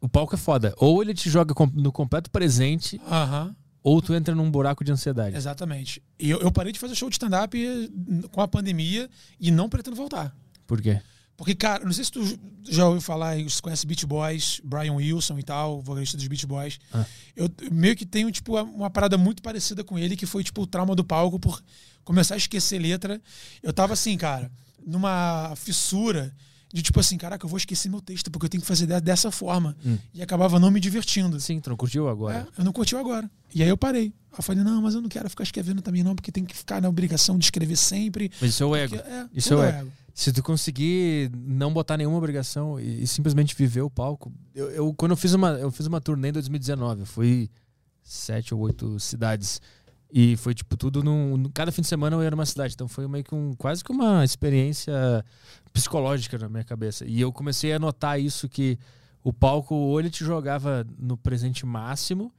O 0.00 0.08
palco 0.08 0.34
é 0.34 0.38
foda. 0.38 0.74
Ou 0.78 1.02
ele 1.02 1.14
te 1.14 1.28
joga 1.30 1.54
no 1.74 1.92
completo 1.92 2.30
presente, 2.30 3.00
Aham, 3.06 3.54
ou 3.82 4.00
tu 4.02 4.14
entra 4.14 4.34
num 4.34 4.50
buraco 4.50 4.82
de 4.82 4.90
ansiedade. 4.90 5.36
exatamente. 5.36 6.02
E 6.18 6.30
eu, 6.30 6.40
eu 6.40 6.50
parei 6.50 6.72
de 6.72 6.78
fazer 6.78 6.94
show 6.94 7.08
de 7.08 7.14
stand-up 7.14 7.56
eh, 7.56 7.88
com 8.32 8.40
a 8.40 8.48
pandemia 8.48 9.08
e 9.38 9.50
não 9.50 9.68
pretendo 9.68 9.94
voltar. 9.96 10.34
Por 10.66 10.80
quê? 10.80 11.00
Porque, 11.40 11.54
cara, 11.54 11.82
não 11.86 11.92
sei 11.94 12.04
se 12.04 12.10
tu 12.12 12.38
já 12.68 12.84
ouviu 12.86 13.00
falar, 13.00 13.42
você 13.42 13.62
conhece 13.62 13.86
Beach 13.86 14.04
Boys, 14.04 14.60
Brian 14.62 14.92
Wilson 14.92 15.38
e 15.38 15.42
tal, 15.42 15.80
vocalista 15.80 16.14
dos 16.14 16.28
Beach 16.28 16.46
Boys. 16.46 16.78
Ah. 16.92 17.06
Eu 17.34 17.50
meio 17.72 17.96
que 17.96 18.04
tenho, 18.04 18.30
tipo, 18.30 18.60
uma 18.62 18.90
parada 18.90 19.16
muito 19.16 19.40
parecida 19.42 19.82
com 19.82 19.98
ele, 19.98 20.16
que 20.16 20.26
foi, 20.26 20.44
tipo, 20.44 20.60
o 20.60 20.66
trauma 20.66 20.94
do 20.94 21.02
palco 21.02 21.40
por 21.40 21.62
começar 22.04 22.34
a 22.34 22.36
esquecer 22.36 22.78
letra. 22.78 23.22
Eu 23.62 23.72
tava 23.72 23.94
assim, 23.94 24.18
cara, 24.18 24.52
numa 24.86 25.54
fissura 25.56 26.30
de, 26.70 26.82
tipo 26.82 27.00
assim, 27.00 27.16
caraca, 27.16 27.42
eu 27.46 27.48
vou 27.48 27.56
esquecer 27.56 27.88
meu 27.88 28.02
texto, 28.02 28.30
porque 28.30 28.44
eu 28.44 28.50
tenho 28.50 28.60
que 28.60 28.68
fazer 28.68 28.86
de- 28.86 29.00
dessa 29.00 29.30
forma. 29.30 29.74
Hum. 29.82 29.96
E 30.12 30.20
acabava 30.22 30.60
não 30.60 30.70
me 30.70 30.78
divertindo. 30.78 31.40
Sim, 31.40 31.58
tu 31.58 31.70
não 31.70 31.76
curtiu 31.78 32.06
agora? 32.06 32.46
É, 32.54 32.60
eu 32.60 32.64
não 32.66 32.72
curti 32.72 32.94
agora. 32.94 33.30
E 33.54 33.62
aí 33.62 33.68
eu 33.70 33.78
parei. 33.78 34.12
Aí 34.30 34.38
eu 34.38 34.42
falei, 34.42 34.62
não, 34.62 34.80
mas 34.82 34.94
eu 34.94 35.00
não 35.00 35.08
quero 35.08 35.28
ficar 35.30 35.42
escrevendo 35.42 35.80
também, 35.80 36.02
não, 36.04 36.14
porque 36.14 36.30
tem 36.30 36.44
que 36.44 36.54
ficar 36.54 36.82
na 36.82 36.88
obrigação 36.88 37.38
de 37.38 37.44
escrever 37.46 37.76
sempre. 37.76 38.30
Mas 38.40 38.50
isso 38.50 38.62
é 38.62 38.66
o 38.66 38.76
ego. 38.76 38.94
Porque, 38.96 39.10
é, 39.10 39.26
Isso 39.34 39.54
é 39.54 39.56
o 39.56 39.62
ego. 39.64 39.92
Se 40.14 40.32
tu 40.32 40.42
conseguir 40.42 41.30
não 41.34 41.72
botar 41.72 41.96
nenhuma 41.96 42.18
obrigação 42.18 42.78
e, 42.80 43.02
e 43.02 43.06
simplesmente 43.06 43.54
viver 43.54 43.82
o 43.82 43.90
palco. 43.90 44.32
Eu, 44.54 44.70
eu- 44.70 44.94
quando 44.94 45.12
eu 45.12 45.16
fiz 45.16 45.32
uma 45.34 45.50
eu 45.52 45.70
fiz 45.70 45.86
uma 45.86 46.00
turnê 46.00 46.28
em 46.28 46.32
2019, 46.32 47.00
eu 47.02 47.06
fui 47.06 47.48
sete 48.02 48.52
ou 48.54 48.60
oito 48.60 48.98
cidades 48.98 49.60
e 50.12 50.36
foi 50.36 50.52
tipo 50.54 50.76
tudo 50.76 51.02
num, 51.04 51.44
cada 51.54 51.70
fim 51.70 51.82
de 51.82 51.86
semana 51.88 52.16
eu 52.16 52.22
ia 52.22 52.30
numa 52.30 52.44
cidade, 52.44 52.74
então 52.74 52.88
foi 52.88 53.06
meio 53.06 53.22
que 53.22 53.34
um 53.34 53.54
quase 53.54 53.84
que 53.84 53.92
uma 53.92 54.24
experiência 54.24 54.92
psicológica 55.72 56.36
na 56.38 56.48
minha 56.48 56.64
cabeça. 56.64 57.04
E 57.06 57.20
eu 57.20 57.32
comecei 57.32 57.72
a 57.72 57.78
notar 57.78 58.20
isso 58.20 58.48
que 58.48 58.76
o 59.22 59.32
palco 59.32 59.74
ou 59.74 60.00
ele 60.00 60.10
te 60.10 60.24
jogava 60.24 60.84
no 60.98 61.16
presente 61.16 61.64
máximo, 61.64 62.32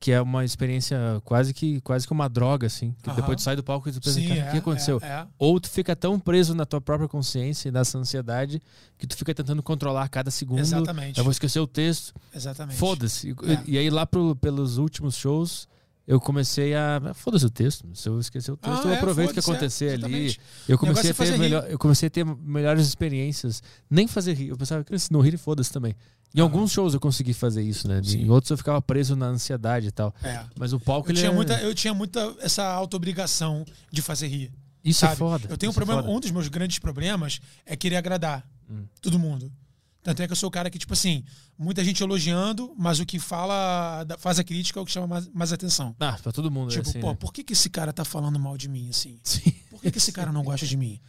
que 0.00 0.12
é 0.12 0.20
uma 0.22 0.44
experiência 0.44 0.96
quase 1.24 1.52
que 1.52 1.80
quase 1.80 2.06
que 2.06 2.12
uma 2.12 2.28
droga 2.28 2.66
assim, 2.68 2.94
que 3.02 3.10
depois 3.12 3.36
tu 3.36 3.42
sai 3.42 3.56
do 3.56 3.64
palco 3.64 3.88
e 3.88 3.92
tu 3.92 4.00
pensa, 4.00 4.20
Sim, 4.20 4.28
cara, 4.28 4.40
o 4.40 4.44
é, 4.44 4.50
que 4.52 4.56
aconteceu? 4.58 5.00
é, 5.02 5.06
é. 5.06 5.26
Ou 5.38 5.58
tu 5.58 5.68
fica 5.68 5.96
tão 5.96 6.20
preso 6.20 6.54
na 6.54 6.64
tua 6.64 6.80
própria 6.80 7.08
consciência 7.08 7.68
e 7.68 7.72
nessa 7.72 7.98
ansiedade 7.98 8.62
que 8.96 9.06
tu 9.06 9.16
fica 9.16 9.34
tentando 9.34 9.62
controlar 9.62 10.08
cada 10.08 10.30
segundo. 10.30 10.60
Exatamente. 10.60 11.18
Eu 11.18 11.24
vou 11.24 11.30
esquecer 11.32 11.58
o 11.58 11.66
texto. 11.66 12.14
Exatamente. 12.32 12.76
Foda-se. 12.78 13.30
E, 13.30 13.52
É. 13.52 13.62
e 13.66 13.78
aí 13.78 13.90
lá 13.90 14.06
pro- 14.06 14.36
pelos 14.36 14.78
últimos 14.78 15.16
shows 15.16 15.66
eu 16.08 16.18
comecei 16.18 16.74
a. 16.74 17.12
Foda-se 17.14 17.44
o 17.46 17.50
texto. 17.50 17.86
Se 17.94 18.08
eu 18.08 18.18
esquecer 18.18 18.50
o 18.50 18.56
texto, 18.56 18.84
Ah, 18.86 18.88
eu 18.88 18.94
é, 18.94 18.96
aproveito 18.96 19.30
o 19.30 19.32
que 19.34 19.38
é, 19.38 19.42
acontecer 19.42 19.84
ali. 19.90 19.94
exatamente. 19.98 20.40
Eu 20.66 20.78
comecei, 20.78 21.10
a 21.10 21.12
é 21.12 21.14
ter 21.14 21.24
rir. 21.32 21.38
melhor, 21.38 21.66
eu 21.70 21.78
comecei 21.78 22.06
a 22.06 22.10
ter 22.10 22.24
melhores 22.24 22.86
experiências. 22.88 23.62
Nem 23.90 24.08
fazer 24.08 24.32
rir. 24.32 24.48
Eu 24.48 24.56
pensava 24.56 24.82
se 24.98 25.12
não 25.12 25.20
rir, 25.20 25.36
foda-se 25.36 25.70
também. 25.70 25.94
Em 26.34 26.40
Ah. 26.40 26.42
alguns 26.42 26.72
shows 26.72 26.94
eu 26.94 27.00
consegui 27.00 27.34
fazer 27.34 27.62
isso, 27.62 27.86
né? 27.86 28.00
Sim. 28.02 28.22
Em 28.22 28.30
outros 28.30 28.50
eu 28.50 28.56
ficava 28.56 28.80
preso 28.82 29.14
na 29.14 29.26
ansiedade 29.26 29.88
e 29.88 29.90
tal. 29.90 30.14
É. 30.22 30.44
Mas 30.58 30.72
o 30.72 30.80
palco 30.80 31.08
Eu 31.08 31.12
ele 31.12 31.18
tinha, 31.20 31.30
é- 31.30 31.34
muita, 31.34 31.60
eu 31.60 31.74
tinha 31.74 31.92
muita 31.94 32.34
essa 32.40 32.64
auto-obrigação 32.64 33.64
de 33.92 34.00
fazer 34.02 34.28
rir. 34.28 34.50
Isso 34.84 35.04
é 35.04 35.08
sabe? 35.08 35.18
foda. 35.18 35.46
Eu 35.50 35.58
tenho 35.58 35.70
um 35.70 35.74
é 35.74 35.74
problema. 35.74 36.02
um 36.08 36.18
dos 36.20 36.30
meus 36.30 36.48
grandes 36.48 36.78
problemas 36.78 37.40
é 37.66 37.76
querer 37.76 37.96
agradar 37.96 38.46
Hum. 38.70 38.84
todo 39.02 39.18
mundo. 39.18 39.52
Tanto 40.02 40.22
é 40.22 40.26
que 40.26 40.32
eu 40.32 40.36
sou 40.36 40.48
o 40.48 40.52
cara 40.52 40.70
que, 40.70 40.78
tipo 40.78 40.92
assim, 40.92 41.24
muita 41.58 41.84
gente 41.84 42.02
elogiando, 42.02 42.72
mas 42.78 43.00
o 43.00 43.04
que 43.06 43.18
fala, 43.18 44.06
faz 44.18 44.38
a 44.38 44.44
crítica 44.44 44.78
é 44.78 44.82
o 44.82 44.86
que 44.86 44.92
chama 44.92 45.06
mais, 45.06 45.28
mais 45.28 45.52
atenção. 45.52 45.94
Ah, 45.98 46.18
pra 46.22 46.32
todo 46.32 46.50
mundo. 46.50 46.70
é 46.70 46.76
Tipo, 46.76 46.88
assim, 46.88 47.00
pô, 47.00 47.10
né? 47.10 47.16
por 47.16 47.32
que, 47.32 47.42
que 47.44 47.52
esse 47.52 47.68
cara 47.68 47.92
tá 47.92 48.04
falando 48.04 48.38
mal 48.38 48.56
de 48.56 48.68
mim, 48.68 48.88
assim? 48.88 49.18
Sim. 49.22 49.52
Por 49.70 49.82
que, 49.82 49.90
que 49.90 49.98
esse 49.98 50.12
cara 50.12 50.32
não 50.32 50.42
gosta 50.42 50.66
de 50.66 50.76
mim? 50.76 51.00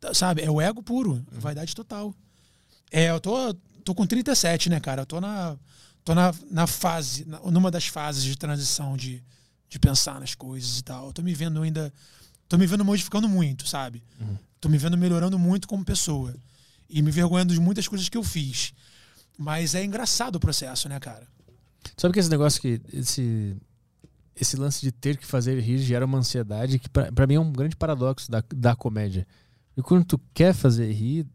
Tá, 0.00 0.14
Sabe? 0.14 0.42
É 0.42 0.50
o 0.50 0.60
ego 0.60 0.82
puro, 0.82 1.24
vaidade 1.32 1.74
total. 1.74 2.14
É, 2.92 3.10
eu 3.10 3.18
tô, 3.18 3.54
tô 3.84 3.94
com 3.94 4.06
37, 4.06 4.70
né, 4.70 4.78
cara? 4.78 5.02
Eu 5.02 5.06
tô 5.06 5.20
na, 5.20 5.56
tô 6.04 6.14
na, 6.14 6.32
na 6.50 6.66
fase, 6.66 7.26
numa 7.50 7.70
das 7.70 7.86
fases 7.86 8.22
de 8.22 8.36
transição 8.36 8.96
de, 8.96 9.22
de 9.68 9.78
pensar 9.78 10.20
nas 10.20 10.34
coisas 10.34 10.78
e 10.78 10.84
tal. 10.84 11.06
Eu 11.06 11.12
tô 11.12 11.22
me 11.22 11.34
vendo 11.34 11.62
ainda. 11.62 11.92
Tô 12.48 12.58
me 12.58 12.66
vendo 12.66 12.84
modificando 12.84 13.28
muito, 13.28 13.66
sabe? 13.66 14.04
Tô 14.60 14.68
me 14.68 14.78
vendo 14.78 14.96
melhorando 14.96 15.38
muito 15.38 15.66
como 15.66 15.84
pessoa. 15.84 16.34
E 16.88 17.02
me 17.02 17.10
vergonhando 17.10 17.54
de 17.54 17.60
muitas 17.60 17.88
coisas 17.88 18.08
que 18.08 18.16
eu 18.16 18.22
fiz. 18.22 18.72
Mas 19.38 19.74
é 19.74 19.84
engraçado 19.84 20.36
o 20.36 20.40
processo, 20.40 20.88
né, 20.88 21.00
cara? 21.00 21.26
Sabe 21.96 22.14
que 22.14 22.20
esse 22.20 22.30
negócio 22.30 22.60
que. 22.60 22.80
Esse, 22.92 23.56
esse 24.36 24.56
lance 24.56 24.80
de 24.80 24.92
ter 24.92 25.16
que 25.16 25.26
fazer 25.26 25.60
rir 25.60 25.78
gera 25.78 26.04
uma 26.04 26.18
ansiedade 26.18 26.78
que, 26.78 26.88
pra 26.88 27.26
mim, 27.26 27.34
é 27.34 27.40
um 27.40 27.52
grande 27.52 27.76
paradoxo 27.76 28.30
da, 28.30 28.42
da 28.54 28.76
comédia. 28.76 29.26
E 29.76 29.82
quando 29.82 30.04
tu 30.04 30.20
quer 30.32 30.54
fazer 30.54 30.90
rir, 30.92 31.26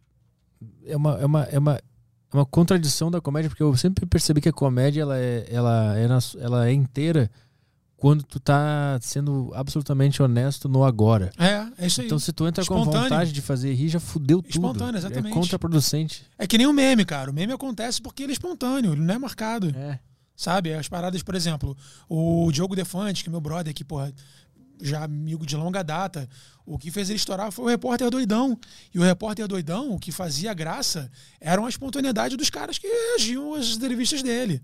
é 0.85 0.95
uma, 0.95 1.19
é 1.19 1.25
uma, 1.25 1.43
é 1.43 1.59
uma, 1.59 1.75
é 1.75 2.35
uma 2.35 2.45
contradição 2.45 3.09
da 3.09 3.21
comédia, 3.21 3.49
porque 3.49 3.63
eu 3.63 3.75
sempre 3.75 4.05
percebi 4.05 4.41
que 4.41 4.49
a 4.49 4.53
comédia 4.53 5.01
ela 5.01 5.17
é, 5.17 5.45
ela 5.49 5.97
é, 5.97 6.07
ela 6.39 6.67
é 6.67 6.73
inteira 6.73 7.29
quando 7.99 8.23
tu 8.23 8.39
tá 8.39 8.97
sendo 9.01 9.51
absolutamente 9.53 10.23
honesto 10.23 10.69
no 10.69 10.85
agora. 10.85 11.31
É, 11.37 11.83
é 11.83 11.87
isso 11.87 11.99
aí. 11.99 12.07
Então, 12.07 12.17
se 12.17 12.31
tu 12.31 12.47
entra 12.47 12.65
com 12.65 12.79
Espontâneo. 12.79 13.03
vontade 13.03 13.33
de 13.33 13.41
fazer 13.41 13.73
rir, 13.73 13.89
já 13.89 13.99
fudeu 13.99 14.41
tudo. 14.41 14.51
Espontâneo, 14.51 14.97
exatamente. 14.97 15.31
É 15.31 15.35
contraproducente. 15.35 16.23
É 16.37 16.47
que 16.47 16.57
nem 16.57 16.65
o 16.65 16.71
meme, 16.71 17.03
cara. 17.03 17.29
O 17.29 17.33
meme 17.33 17.51
acontece 17.51 18.01
porque 18.01 18.23
ele 18.23 18.31
é 18.31 18.33
espontâneo, 18.33 18.93
ele 18.93 19.01
não 19.01 19.13
é 19.13 19.17
marcado. 19.17 19.69
É. 19.75 19.99
Sabe? 20.33 20.73
As 20.73 20.87
paradas, 20.87 21.21
por 21.21 21.35
exemplo, 21.35 21.75
o 22.07 22.49
Diogo 22.53 22.73
Defante, 22.73 23.23
que 23.23 23.29
é 23.29 23.31
meu 23.31 23.41
brother 23.41 23.71
aqui, 23.71 23.83
porra, 23.83 24.13
já 24.81 25.03
amigo 25.03 25.45
de 25.45 25.57
longa 25.57 25.83
data, 25.83 26.29
o 26.65 26.77
que 26.77 26.89
fez 26.91 27.09
ele 27.09 27.17
estourar 27.17 27.51
foi 27.51 27.65
o 27.65 27.67
repórter 27.67 28.09
doidão. 28.09 28.57
E 28.93 28.99
o 28.99 29.03
repórter 29.03 29.45
doidão, 29.45 29.91
o 29.91 29.99
que 29.99 30.13
fazia 30.13 30.53
graça, 30.53 31.11
era 31.41 31.61
a 31.61 31.67
espontaneidade 31.67 32.37
dos 32.37 32.49
caras 32.49 32.77
que 32.77 32.87
reagiam 32.87 33.53
às 33.55 33.75
entrevistas 33.75 34.23
dele. 34.23 34.61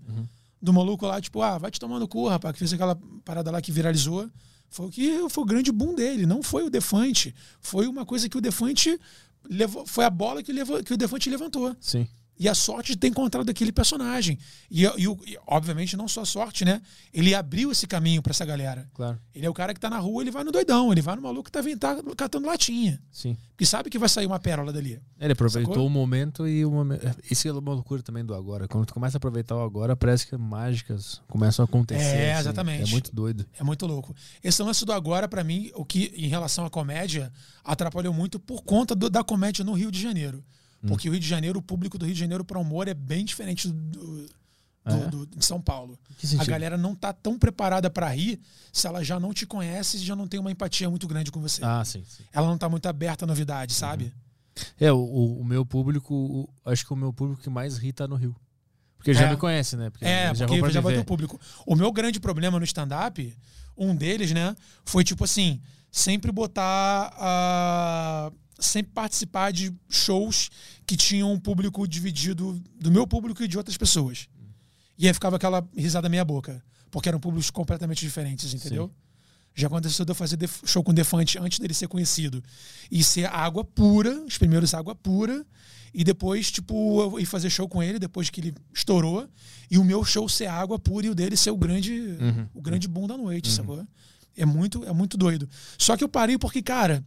Do 0.66 0.72
maluco 0.72 1.06
lá, 1.06 1.20
tipo, 1.20 1.40
ah, 1.42 1.58
vai 1.58 1.70
te 1.70 1.78
tomar 1.78 2.00
no 2.00 2.08
cu, 2.08 2.26
rapaz, 2.26 2.52
que 2.52 2.58
fez 2.58 2.72
aquela 2.72 2.98
parada 3.24 3.52
lá 3.52 3.62
que 3.62 3.70
viralizou. 3.70 4.28
Foi 4.68 4.86
o 4.86 4.90
que 4.90 5.28
foi 5.28 5.44
o 5.44 5.46
grande 5.46 5.70
boom 5.70 5.94
dele, 5.94 6.26
não 6.26 6.42
foi 6.42 6.64
o 6.64 6.68
Defante. 6.68 7.32
Foi 7.60 7.86
uma 7.86 8.04
coisa 8.04 8.28
que 8.28 8.36
o 8.36 8.40
Defante 8.40 8.98
levou, 9.48 9.86
foi 9.86 10.04
a 10.04 10.10
bola 10.10 10.42
que, 10.42 10.52
levou, 10.52 10.82
que 10.82 10.92
o 10.92 10.96
Defante 10.96 11.30
levantou. 11.30 11.76
Sim. 11.80 12.08
E 12.38 12.48
a 12.48 12.54
sorte 12.54 12.92
de 12.92 12.98
ter 12.98 13.08
encontrado 13.08 13.48
aquele 13.48 13.72
personagem. 13.72 14.38
E, 14.70 14.84
e, 14.84 14.90
e, 15.04 15.38
obviamente, 15.46 15.96
não 15.96 16.06
só 16.06 16.20
a 16.20 16.26
sorte, 16.26 16.66
né? 16.66 16.82
Ele 17.12 17.34
abriu 17.34 17.72
esse 17.72 17.86
caminho 17.86 18.20
pra 18.20 18.30
essa 18.32 18.44
galera. 18.44 18.86
Claro. 18.92 19.18
Ele 19.34 19.46
é 19.46 19.48
o 19.48 19.54
cara 19.54 19.72
que 19.72 19.80
tá 19.80 19.88
na 19.88 19.98
rua, 19.98 20.22
ele 20.22 20.30
vai 20.30 20.44
no 20.44 20.52
doidão, 20.52 20.92
ele 20.92 21.00
vai 21.00 21.16
no 21.16 21.22
maluco 21.22 21.44
que 21.44 21.52
tá, 21.52 21.62
tá 21.78 22.02
catando 22.14 22.46
latinha. 22.46 23.00
Sim. 23.10 23.36
Que 23.56 23.64
sabe 23.64 23.88
que 23.88 23.98
vai 23.98 24.08
sair 24.08 24.26
uma 24.26 24.38
pérola 24.38 24.70
dali. 24.70 25.00
Ele 25.18 25.32
aproveitou 25.32 25.72
Sacou? 25.72 25.86
o 25.86 25.90
momento 25.90 26.46
e 26.46 26.62
o 26.62 26.70
momento. 26.70 27.06
Isso 27.30 27.48
é 27.48 27.52
uma 27.52 27.72
loucura 27.72 28.02
também 28.02 28.22
do 28.22 28.34
agora. 28.34 28.68
Quando 28.68 28.84
tu 28.84 28.92
começa 28.92 29.16
a 29.16 29.18
aproveitar 29.18 29.56
o 29.56 29.62
agora, 29.62 29.96
parece 29.96 30.26
que 30.26 30.36
mágicas 30.36 31.22
começam 31.28 31.62
a 31.62 31.66
acontecer. 31.66 32.02
É, 32.04 32.32
assim. 32.34 32.40
exatamente. 32.40 32.88
É 32.90 32.92
muito 32.92 33.14
doido. 33.14 33.46
É 33.58 33.64
muito 33.64 33.86
louco. 33.86 34.14
Esse 34.44 34.62
lance 34.62 34.84
do 34.84 34.92
agora, 34.92 35.26
pra 35.26 35.42
mim, 35.42 35.70
o 35.74 35.86
que 35.86 36.12
em 36.14 36.28
relação 36.28 36.66
à 36.66 36.70
comédia, 36.70 37.32
atrapalhou 37.64 38.12
muito 38.12 38.38
por 38.38 38.62
conta 38.62 38.94
do- 38.94 39.08
da 39.08 39.24
comédia 39.24 39.64
no 39.64 39.72
Rio 39.72 39.90
de 39.90 40.02
Janeiro. 40.02 40.44
Porque 40.86 41.08
o 41.08 41.12
Rio 41.12 41.20
de 41.20 41.26
Janeiro, 41.28 41.58
o 41.58 41.62
público 41.62 41.98
do 41.98 42.04
Rio 42.04 42.14
de 42.14 42.20
Janeiro 42.20 42.44
para 42.44 42.58
humor 42.58 42.86
é 42.88 42.94
bem 42.94 43.24
diferente 43.24 43.68
do, 43.68 43.74
do- 43.74 44.30
É? 44.84 45.36
de 45.36 45.44
São 45.44 45.60
Paulo. 45.60 45.98
A 46.38 46.44
galera 46.44 46.76
não 46.78 46.94
tá 46.94 47.12
tão 47.12 47.36
preparada 47.36 47.90
pra 47.90 48.08
rir 48.10 48.38
se 48.72 48.86
ela 48.86 49.02
já 49.02 49.18
não 49.18 49.32
te 49.34 49.44
conhece 49.44 49.96
e 49.96 50.00
já 50.00 50.14
não 50.14 50.28
tem 50.28 50.38
uma 50.38 50.50
empatia 50.50 50.88
muito 50.88 51.08
grande 51.08 51.32
com 51.32 51.40
você. 51.40 51.60
Ah, 51.64 51.84
sim, 51.84 52.04
sim. 52.08 52.22
Ela 52.32 52.46
não 52.46 52.56
tá 52.56 52.68
muito 52.68 52.86
aberta 52.86 53.24
à 53.24 53.26
novidade, 53.26 53.72
Uhum. 53.74 53.78
sabe? 53.80 54.12
É, 54.78 54.92
o, 54.92 54.98
o- 55.40 55.44
meu 55.44 55.66
público, 55.66 56.14
o- 56.14 56.48
acho 56.70 56.86
que 56.86 56.92
o 56.92 56.96
meu 56.96 57.12
público 57.12 57.42
que 57.42 57.50
mais 57.50 57.76
ri 57.78 57.92
tá 57.92 58.06
no 58.06 58.14
Rio. 58.14 58.34
Porque 58.96 59.12
já 59.12 59.26
É. 59.26 59.30
me 59.30 59.36
conhece, 59.36 59.76
né? 59.76 59.90
Porque 59.90 60.04
É, 60.04 60.32
já 60.34 60.46
porque 60.46 60.70
já 60.70 60.80
vai 60.80 60.94
ter 60.94 61.00
o 61.00 61.04
público. 61.04 61.38
O 61.66 61.74
meu 61.74 61.90
grande 61.92 62.20
problema 62.20 62.58
no 62.58 62.64
stand-up, 62.64 63.36
um 63.76 63.94
deles, 63.94 64.30
né, 64.32 64.54
foi 64.84 65.02
tipo 65.04 65.24
assim, 65.24 65.60
sempre 65.90 66.30
botar. 66.30 67.12
ah, 67.18 68.32
sempre 68.58 68.92
participar 68.92 69.52
de 69.52 69.74
shows 69.88 70.50
que 70.86 70.96
tinham 70.96 71.32
um 71.32 71.38
público 71.38 71.86
dividido 71.86 72.62
do 72.80 72.90
meu 72.90 73.06
público 73.06 73.42
e 73.42 73.48
de 73.48 73.56
outras 73.58 73.76
pessoas. 73.76 74.28
E 74.98 75.06
aí 75.06 75.14
ficava 75.14 75.36
aquela 75.36 75.66
risada 75.76 76.08
meia 76.08 76.24
boca. 76.24 76.62
Porque 76.90 77.08
eram 77.08 77.20
públicos 77.20 77.50
completamente 77.50 78.00
diferentes, 78.00 78.54
entendeu? 78.54 78.90
Já 79.54 79.66
aconteceu 79.66 80.04
de 80.04 80.10
eu 80.10 80.14
fazer 80.14 80.38
show 80.64 80.82
com 80.82 80.92
Defante 80.92 81.38
antes 81.38 81.58
dele 81.58 81.74
ser 81.74 81.88
conhecido. 81.88 82.42
E 82.90 83.02
ser 83.02 83.26
água 83.26 83.64
pura, 83.64 84.22
os 84.24 84.38
primeiros 84.38 84.72
água 84.74 84.94
pura. 84.94 85.44
E 85.92 86.04
depois, 86.04 86.50
tipo, 86.50 87.00
eu 87.00 87.20
ir 87.20 87.24
fazer 87.24 87.48
show 87.48 87.66
com 87.66 87.82
ele 87.82 87.98
depois 87.98 88.28
que 88.28 88.40
ele 88.40 88.54
estourou. 88.74 89.28
E 89.70 89.78
o 89.78 89.84
meu 89.84 90.04
show 90.04 90.28
ser 90.28 90.46
água 90.46 90.78
pura 90.78 91.06
e 91.06 91.10
o 91.10 91.14
dele 91.14 91.36
ser 91.36 91.50
o 91.50 91.56
grande, 91.56 92.16
o 92.54 92.60
grande 92.60 92.86
boom 92.86 93.06
da 93.06 93.16
noite, 93.16 93.50
sacou? 93.50 93.84
É 94.36 94.44
muito, 94.44 94.84
é 94.84 94.92
muito 94.92 95.16
doido. 95.16 95.48
Só 95.78 95.96
que 95.96 96.04
eu 96.04 96.08
parei 96.08 96.36
porque, 96.36 96.60
cara, 96.60 97.02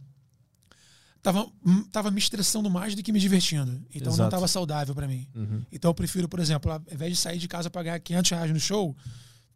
tava, 1.22 1.46
hum, 1.64 1.84
tava 1.84 2.10
me 2.10 2.18
estressando 2.18 2.70
mais 2.70 2.94
do 2.94 3.02
que 3.02 3.12
me 3.12 3.20
divertindo. 3.20 3.82
Então 3.94 4.08
não 4.08 4.14
Exato. 4.14 4.30
tava 4.30 4.48
saudável 4.48 4.94
pra 4.94 5.06
mim. 5.06 5.26
Uhum. 5.34 5.62
Então 5.70 5.90
eu 5.90 5.94
prefiro, 5.94 6.28
por 6.28 6.40
exemplo, 6.40 6.72
ao 6.72 6.82
invés 6.90 7.12
de 7.12 7.18
sair 7.18 7.38
de 7.38 7.48
casa 7.48 7.70
pra 7.70 7.82
ganhar 7.82 7.98
500 8.00 8.30
reais 8.30 8.50
no 8.50 8.60
show, 8.60 8.96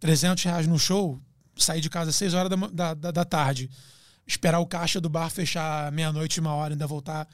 300 0.00 0.44
reais 0.44 0.66
no 0.66 0.78
show, 0.78 1.20
sair 1.56 1.80
de 1.80 1.88
casa 1.88 2.10
às 2.10 2.16
6 2.16 2.34
horas 2.34 2.50
da, 2.72 2.94
da, 2.94 3.10
da, 3.10 3.24
tarde, 3.24 3.70
esperar 4.26 4.60
o 4.60 4.66
caixa 4.66 5.00
do 5.00 5.08
bar 5.08 5.30
fechar 5.30 5.90
meia-noite, 5.92 6.40
uma 6.40 6.54
hora, 6.54 6.74
ainda 6.74 6.86
voltar 6.86 7.28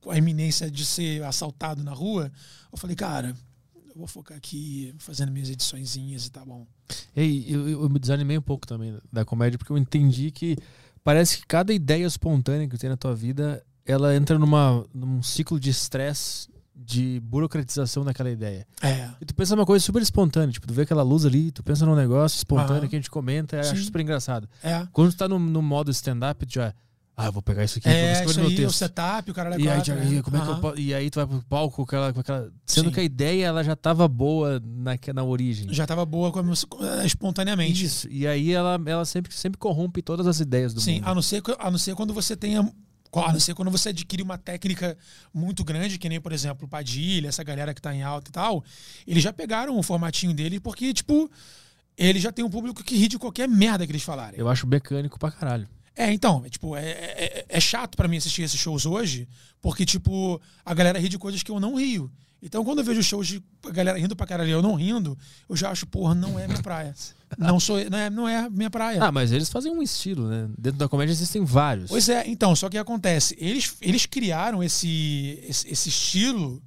com 0.00 0.10
a 0.10 0.18
iminência 0.18 0.70
de 0.70 0.84
ser 0.84 1.22
assaltado 1.24 1.82
na 1.82 1.92
rua, 1.92 2.30
eu 2.70 2.78
falei, 2.78 2.94
cara, 2.94 3.36
eu 3.74 3.94
vou 3.96 4.06
focar 4.06 4.36
aqui 4.36 4.94
fazendo 4.98 5.32
minhas 5.32 5.50
ediçõezinhas 5.50 6.26
e 6.26 6.30
tá 6.30 6.44
bom. 6.44 6.66
E 7.16 7.52
eu, 7.52 7.68
eu, 7.68 7.82
eu 7.82 7.88
me 7.88 7.98
desanimei 7.98 8.38
um 8.38 8.42
pouco 8.42 8.66
também 8.66 8.96
da 9.12 9.24
comédia, 9.24 9.58
porque 9.58 9.72
eu 9.72 9.78
entendi 9.78 10.30
que 10.30 10.56
parece 11.02 11.38
que 11.38 11.46
cada 11.46 11.72
ideia 11.72 12.06
espontânea 12.06 12.68
que 12.68 12.78
tem 12.78 12.90
na 12.90 12.96
tua 12.96 13.14
vida, 13.14 13.64
ela 13.86 14.14
entra 14.14 14.38
numa, 14.38 14.84
num 14.92 15.22
ciclo 15.22 15.58
de 15.60 15.70
estresse, 15.70 16.48
de 16.74 17.20
burocratização 17.24 18.04
daquela 18.04 18.30
ideia. 18.30 18.66
É. 18.82 19.08
E 19.20 19.24
tu 19.24 19.34
pensa 19.34 19.56
numa 19.56 19.64
coisa 19.64 19.84
super 19.84 20.02
espontânea, 20.02 20.52
tipo, 20.52 20.66
tu 20.66 20.74
vê 20.74 20.82
aquela 20.82 21.02
luz 21.02 21.24
ali, 21.24 21.50
tu 21.50 21.62
pensa 21.62 21.86
num 21.86 21.94
negócio 21.96 22.36
espontâneo 22.36 22.82
Aham. 22.82 22.88
que 22.88 22.96
a 22.96 22.98
gente 22.98 23.10
comenta, 23.10 23.58
acho 23.60 23.76
Sim. 23.76 23.82
super 23.84 24.00
engraçado. 24.02 24.48
É. 24.62 24.86
Quando 24.92 25.10
tu 25.12 25.16
tá 25.16 25.26
no, 25.26 25.38
no 25.38 25.62
modo 25.62 25.90
stand-up, 25.90 26.44
tu 26.46 26.52
já. 26.54 26.74
Ah, 27.18 27.26
eu 27.26 27.32
vou 27.32 27.40
pegar 27.40 27.64
isso 27.64 27.78
aqui, 27.78 27.88
vou 27.88 27.96
É, 27.96 28.12
escrever 28.12 28.30
isso 28.30 28.40
meu 28.40 28.48
aí, 28.50 28.54
o 28.54 28.56
texto. 28.58 28.76
setup, 28.76 29.30
o 29.30 29.34
cara 29.34 29.54
é 29.54 29.58
E 29.58 29.62
aí, 29.62 29.64
quatro, 29.76 29.84
já- 29.86 29.94
né? 29.94 30.22
como 30.22 30.36
é 30.36 30.40
que 30.40 30.66
eu 30.66 30.78
e 30.78 30.94
aí 30.94 31.08
tu 31.08 31.14
vai 31.14 31.26
pro 31.26 31.42
palco 31.48 31.76
com 31.76 31.82
aquela, 31.84 32.12
com 32.12 32.20
aquela. 32.20 32.52
Sendo 32.66 32.88
Sim. 32.90 32.92
que 32.94 33.00
a 33.00 33.02
ideia 33.02 33.46
ela 33.46 33.64
já 33.64 33.74
tava 33.74 34.06
boa 34.06 34.60
na, 34.62 34.98
na 35.14 35.24
origem. 35.24 35.72
Já 35.72 35.86
tava 35.86 36.04
boa 36.04 36.30
como- 36.30 36.52
espontaneamente. 37.04 37.84
Isso. 37.84 38.06
E 38.10 38.26
aí 38.26 38.52
ela, 38.52 38.78
ela 38.86 39.04
sempre, 39.04 39.32
sempre 39.32 39.58
corrompe 39.58 40.02
todas 40.02 40.26
as 40.26 40.40
ideias 40.40 40.74
do 40.74 40.80
Sim, 40.80 40.96
mundo. 40.96 41.08
a 41.08 41.14
não, 41.14 41.22
ser, 41.22 41.42
a 41.58 41.70
não 41.70 41.78
ser 41.78 41.94
quando 41.94 42.12
você 42.12 42.36
tenha. 42.36 42.70
A 43.24 43.32
não 43.32 43.40
ser 43.40 43.54
quando 43.54 43.70
você 43.70 43.90
adquire 43.90 44.22
uma 44.22 44.36
técnica 44.36 44.96
muito 45.32 45.64
grande, 45.64 45.98
que 45.98 46.08
nem, 46.08 46.20
por 46.20 46.32
exemplo, 46.32 46.68
Padilha, 46.68 47.28
essa 47.28 47.42
galera 47.42 47.72
que 47.72 47.80
tá 47.80 47.94
em 47.94 48.02
alta 48.02 48.30
e 48.30 48.32
tal, 48.32 48.64
eles 49.06 49.22
já 49.22 49.32
pegaram 49.32 49.78
o 49.78 49.82
formatinho 49.82 50.34
dele 50.34 50.60
porque, 50.60 50.92
tipo, 50.92 51.30
ele 51.96 52.18
já 52.18 52.30
tem 52.30 52.44
um 52.44 52.50
público 52.50 52.84
que 52.84 52.96
ri 52.96 53.08
de 53.08 53.18
qualquer 53.18 53.48
merda 53.48 53.86
que 53.86 53.92
eles 53.92 54.02
falarem. 54.02 54.38
Eu 54.38 54.48
acho 54.48 54.66
mecânico 54.66 55.18
pra 55.18 55.30
caralho. 55.30 55.68
É, 55.96 56.12
então, 56.12 56.42
é, 56.44 56.50
tipo, 56.50 56.76
é, 56.76 56.90
é, 56.90 57.46
é 57.48 57.60
chato 57.60 57.96
pra 57.96 58.06
mim 58.06 58.18
assistir 58.18 58.42
esses 58.42 58.60
shows 58.60 58.84
hoje, 58.84 59.26
porque, 59.62 59.86
tipo, 59.86 60.40
a 60.64 60.74
galera 60.74 60.98
ri 60.98 61.08
de 61.08 61.18
coisas 61.18 61.42
que 61.42 61.50
eu 61.50 61.58
não 61.58 61.76
rio. 61.76 62.10
Então, 62.42 62.62
quando 62.62 62.80
eu 62.80 62.84
vejo 62.84 63.02
shows 63.02 63.26
de 63.26 63.42
a 63.66 63.70
galera 63.70 63.98
rindo 63.98 64.14
pra 64.14 64.26
caralho 64.26 64.50
e 64.50 64.52
eu 64.52 64.62
não 64.62 64.74
rindo, 64.74 65.16
eu 65.48 65.56
já 65.56 65.70
acho, 65.70 65.86
porra, 65.86 66.14
não 66.14 66.38
é 66.38 66.46
minha 66.46 66.62
praia. 66.62 66.94
Não, 67.38 67.58
sou, 67.58 67.78
não, 67.90 67.98
é, 67.98 68.10
não 68.10 68.28
é 68.28 68.48
minha 68.50 68.70
praia. 68.70 69.02
Ah, 69.02 69.10
mas 69.10 69.32
eles 69.32 69.48
fazem 69.48 69.72
um 69.72 69.82
estilo, 69.82 70.28
né? 70.28 70.48
Dentro 70.56 70.78
da 70.78 70.88
comédia 70.88 71.12
existem 71.12 71.44
vários. 71.44 71.88
Pois 71.88 72.08
é, 72.08 72.28
então, 72.28 72.54
só 72.54 72.68
que 72.68 72.76
acontece, 72.76 73.34
eles, 73.40 73.74
eles 73.80 74.04
criaram 74.06 74.62
esse, 74.62 75.40
esse, 75.48 75.68
esse 75.68 75.88
estilo 75.88 76.62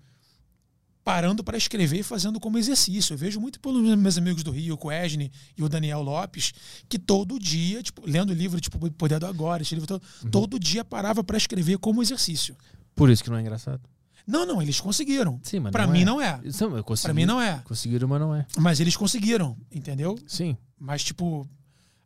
parando 1.04 1.44
para 1.44 1.58
escrever 1.58 2.00
e 2.00 2.04
fazendo 2.04 2.40
como 2.40 2.58
exercício. 2.58 3.14
Eu 3.14 3.18
vejo 3.18 3.40
muito 3.40 3.60
pelos 3.60 3.82
meus 3.98 4.18
amigos 4.18 4.44
do 4.44 4.52
Rio, 4.52 4.76
o 4.76 4.78
Coesne 4.78 5.32
e 5.58 5.64
o 5.64 5.70
Daniel 5.70 6.02
Lopes, 6.02 6.54
que 6.88 7.00
todo 7.00 7.40
dia, 7.40 7.82
tipo, 7.82 8.04
lendo 8.06 8.34
livro 8.34 8.60
tipo 8.62 8.78
Poder 8.92 9.20
do 9.20 9.26
Agora, 9.26 9.64
esse 9.64 9.74
livro 9.74 9.88
todo, 9.88 10.04
Uhum. 10.24 10.30
todo 10.30 10.60
dia 10.60 10.84
parava 10.84 11.24
para 11.24 11.38
escrever 11.38 11.78
como 11.80 12.02
exercício. 12.02 12.56
Por 12.96 13.10
isso 13.10 13.24
que 13.24 13.30
não 13.30 13.38
é 13.38 13.42
engraçado. 13.42 13.82
Não, 14.28 14.46
não, 14.46 14.62
eles 14.62 14.80
conseguiram. 14.80 15.40
Sim, 15.42 15.60
mas 15.62 15.72
Para 15.72 15.88
não 15.88 15.94
mim 15.94 16.02
é. 16.02 16.06
não 16.06 16.22
é. 16.22 16.40
Consegui, 16.84 17.02
Para 17.02 17.14
mim 17.16 17.26
não 17.26 17.42
é. 17.42 17.62
Conseguiram, 17.64 18.08
mas 18.08 18.20
não 18.22 18.36
é. 18.36 18.46
Mas 18.58 18.80
eles 18.80 18.96
conseguiram, 18.96 19.58
entendeu? 19.74 20.16
Sim. 20.28 20.56
Mas, 20.80 21.04
tipo, 21.04 21.50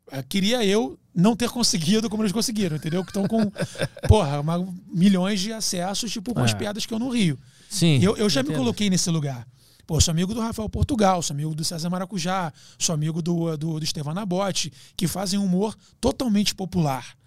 eh, 0.10 0.24
queria 0.24 0.64
eu 0.64 0.98
não 1.14 1.36
ter 1.36 1.50
conseguido 1.52 2.10
como 2.10 2.24
eles 2.24 2.32
conseguiram, 2.32 2.78
entendeu? 2.78 3.04
Que 3.04 3.10
estão 3.10 3.28
com, 3.28 3.52
porra, 4.08 4.40
uma- 4.40 4.66
milhões 4.88 5.42
de 5.42 5.52
acessos, 5.52 6.12
tipo, 6.14 6.34
com 6.34 6.40
as 6.42 6.52
É. 6.52 6.56
piadas 6.56 6.86
que 6.86 6.94
eu 6.94 7.00
não 7.00 7.10
rio. 7.10 7.38
Sim. 7.74 8.00
Eu, 8.04 8.16
eu 8.16 8.30
já 8.30 8.44
me 8.44 8.50
entendo. 8.50 8.60
coloquei 8.60 8.90
nesse 8.90 9.10
lugar. 9.10 9.48
Pô, 9.86 10.00
sou 10.00 10.12
amigo 10.12 10.34
do 10.34 10.40
Rafael 10.40 10.70
Portugal, 10.70 11.22
sou 11.22 11.34
amigo 11.34 11.56
do 11.56 11.64
César 11.64 11.90
Maracujá, 11.90 12.54
sou 12.78 12.94
amigo 12.94 13.22
do, 13.22 13.58
do, 13.58 13.80
do 13.80 13.84
Estevão 13.84 14.14
Nabote, 14.14 14.72
que 14.96 15.08
fazem 15.08 15.40
humor 15.40 15.76
totalmente 16.00 16.54
popular. 16.54 17.18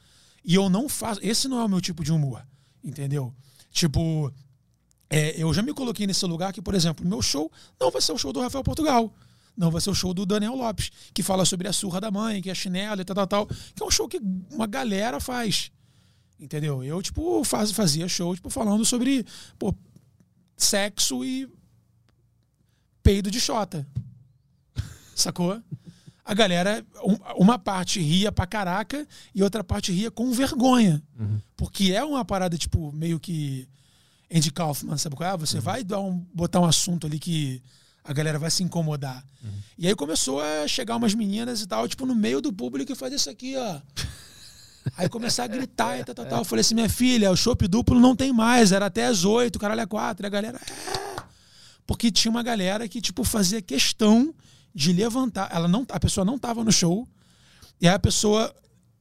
E 0.44 0.55
eu 0.55 0.70
não 0.70 0.89
faço. 0.89 1.20
Esse 1.23 1.49
não 1.49 1.60
é 1.60 1.65
o 1.65 1.68
meu 1.68 1.81
tipo 1.81 2.05
de 2.05 2.12
humor, 2.12 2.47
entendeu? 2.83 3.34
Tipo, 3.73 4.33
é, 5.10 5.34
eu 5.36 5.52
já 5.52 5.62
me 5.62 5.75
coloquei 5.75 6.07
nesse 6.07 6.25
lugar 6.25 6.52
que, 6.52 6.62
por 6.62 6.75
exemplo, 6.75 7.05
meu 7.05 7.20
show 7.20 7.50
não 7.78 7.91
vai 7.91 8.00
ser 8.00 8.12
o 8.12 8.18
show 8.18 8.33
do 8.33 8.41
Rafael 8.41 8.62
Portugal. 8.65 9.12
Não 9.57 9.70
vai 9.70 9.81
ser 9.81 9.91
o 9.91 9.94
show 9.94 10.15
do 10.15 10.25
Daniel 10.25 10.55
Lopes, 10.55 10.91
que 11.12 11.23
fala 11.23 11.44
sobre 11.44 11.66
a 11.66 11.73
surra 11.73 12.00
da 12.00 12.10
mãe, 12.10 12.41
que 12.41 12.50
é 12.50 12.55
chinelo 12.55 13.00
e 13.00 13.05
tal, 13.05 13.16
tal, 13.16 13.26
tal. 13.26 13.47
Que 13.47 13.83
é 13.83 13.84
um 13.86 13.91
show 13.91 14.07
que 14.07 14.20
uma 14.50 14.66
galera 14.66 15.18
faz. 15.18 15.73
Entendeu? 16.39 16.84
Eu, 16.84 17.02
tipo, 17.02 17.42
faz, 17.42 17.73
fazia 17.73 18.07
show, 18.07 18.34
tipo, 18.34 18.50
falando 18.50 18.84
sobre 18.84 19.25
pô, 19.58 19.75
sexo 20.56 21.24
e 21.24 21.48
peido 23.02 23.30
de 23.30 23.40
xota. 23.40 23.86
Sacou? 25.14 25.60
a 26.28 26.34
galera, 26.34 26.84
um- 27.04 27.42
uma 27.44 27.56
parte 27.56 28.00
ria 28.00 28.32
pra 28.32 28.48
caraca 28.48 29.06
e 29.32 29.44
outra 29.44 29.62
parte 29.62 29.92
ria 29.92 30.10
com 30.10 30.32
vergonha. 30.32 31.00
Porque 31.56 31.92
é 31.92 32.02
uma 32.04 32.24
parada, 32.24 32.58
tipo, 32.58 32.90
meio 32.90 33.20
que 33.20 33.68
Andy 34.28 34.50
Kaufman, 34.50 34.96
sabe 34.98 35.14
qual 35.14 35.32
é? 35.34 35.36
Você 35.36 35.60
vai 35.60 35.84
dar 35.84 36.00
um, 36.00 36.18
botar 36.34 36.58
um 36.58 36.64
assunto 36.64 37.06
ali 37.06 37.20
que 37.20 37.62
a 38.02 38.12
galera 38.12 38.40
vai 38.40 38.50
se 38.50 38.64
incomodar. 38.64 39.24
E 39.78 39.86
aí 39.86 39.94
começou 39.94 40.40
a 40.40 40.66
chegar 40.66 40.96
umas 40.96 41.14
meninas 41.14 41.60
e 41.62 41.66
tal, 41.68 41.86
tipo, 41.86 42.04
no 42.04 42.14
meio 42.14 42.40
do 42.40 42.52
público 42.52 42.90
e 42.90 42.96
fazer 42.96 43.14
isso 43.14 43.30
aqui, 43.30 43.54
ó. 43.56 43.80
Aí 44.97 45.08
começar 45.08 45.44
a 45.44 45.47
gritar 45.47 45.98
e 45.98 46.05
tal, 46.05 46.15
tal, 46.15 46.26
tal. 46.26 46.39
Eu 46.40 46.44
falei 46.44 46.60
assim, 46.60 46.74
minha 46.74 46.89
filha, 46.89 47.31
o 47.31 47.36
chopp 47.36 47.66
duplo 47.66 47.98
não 47.98 48.15
tem 48.15 48.32
mais, 48.32 48.73
era 48.73 48.86
até 48.86 49.06
às 49.06 49.24
oito, 49.24 49.58
caralho, 49.58 49.81
é 49.81 49.86
quatro. 49.86 50.24
E 50.24 50.28
a 50.28 50.31
galera, 50.31 50.58
é. 50.58 51.23
Porque 51.86 52.10
tinha 52.10 52.31
uma 52.31 52.42
galera 52.42 52.89
que, 52.89 53.00
tipo, 53.00 53.24
fazia 53.24 53.62
questão 53.62 54.34
de 54.74 54.92
levantar. 54.92 55.48
Ela 55.52 55.68
não, 55.68 55.86
a 55.89 56.00
pessoa 56.00 56.24
não 56.24 56.39
tava 56.39 56.62
no 56.62 56.73
show, 56.73 57.08
e 57.81 57.89
aí 57.89 57.94
a 57.94 57.98
pessoa 57.98 58.55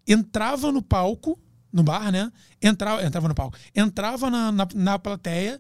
entrava 0.08 0.72
no 0.72 0.82
palco, 0.82 1.40
no 1.72 1.84
bar, 1.84 2.12
né? 2.12 2.32
Entrava, 2.62 3.04
entrava 3.04 3.28
no 3.28 3.36
palco, 3.36 3.58
entrava 3.76 4.30
na, 4.30 4.52
na, 4.52 4.68
na 4.74 5.00
plateia, 5.00 5.60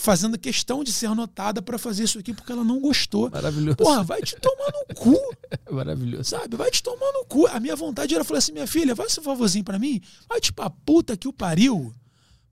fazendo 0.00 0.38
questão 0.38 0.82
de 0.82 0.92
ser 0.92 1.10
notada 1.14 1.60
pra 1.60 1.78
fazer 1.78 2.04
isso 2.04 2.18
aqui, 2.18 2.32
porque 2.32 2.50
ela 2.50 2.64
não 2.64 2.80
gostou. 2.80 3.30
Maravilhoso. 3.30 3.76
Porra, 3.76 4.02
vai 4.02 4.22
te 4.22 4.34
tomar 4.36 4.72
no 4.88 4.94
cu 4.94 5.16
Maravilhoso. 5.70 6.30
sabe? 6.30 6.56
Vai 6.56 6.70
te 6.70 6.82
tomar 6.82 7.12
no 7.12 7.24
cu. 7.26 7.46
A 7.46 7.60
minha 7.60 7.76
vontade 7.76 8.14
era 8.14 8.24
falar 8.24 8.38
assim, 8.38 8.52
minha 8.52 8.66
filha, 8.66 8.96
faz 8.96 9.12
esse 9.12 9.20
favorzinho 9.20 9.64
pra 9.64 9.78
mim. 9.78 10.00
Vai 10.28 10.40
tipo 10.40 10.62
a 10.62 10.70
puta 10.70 11.16
que 11.16 11.28
o 11.28 11.32
pariu. 11.32 11.94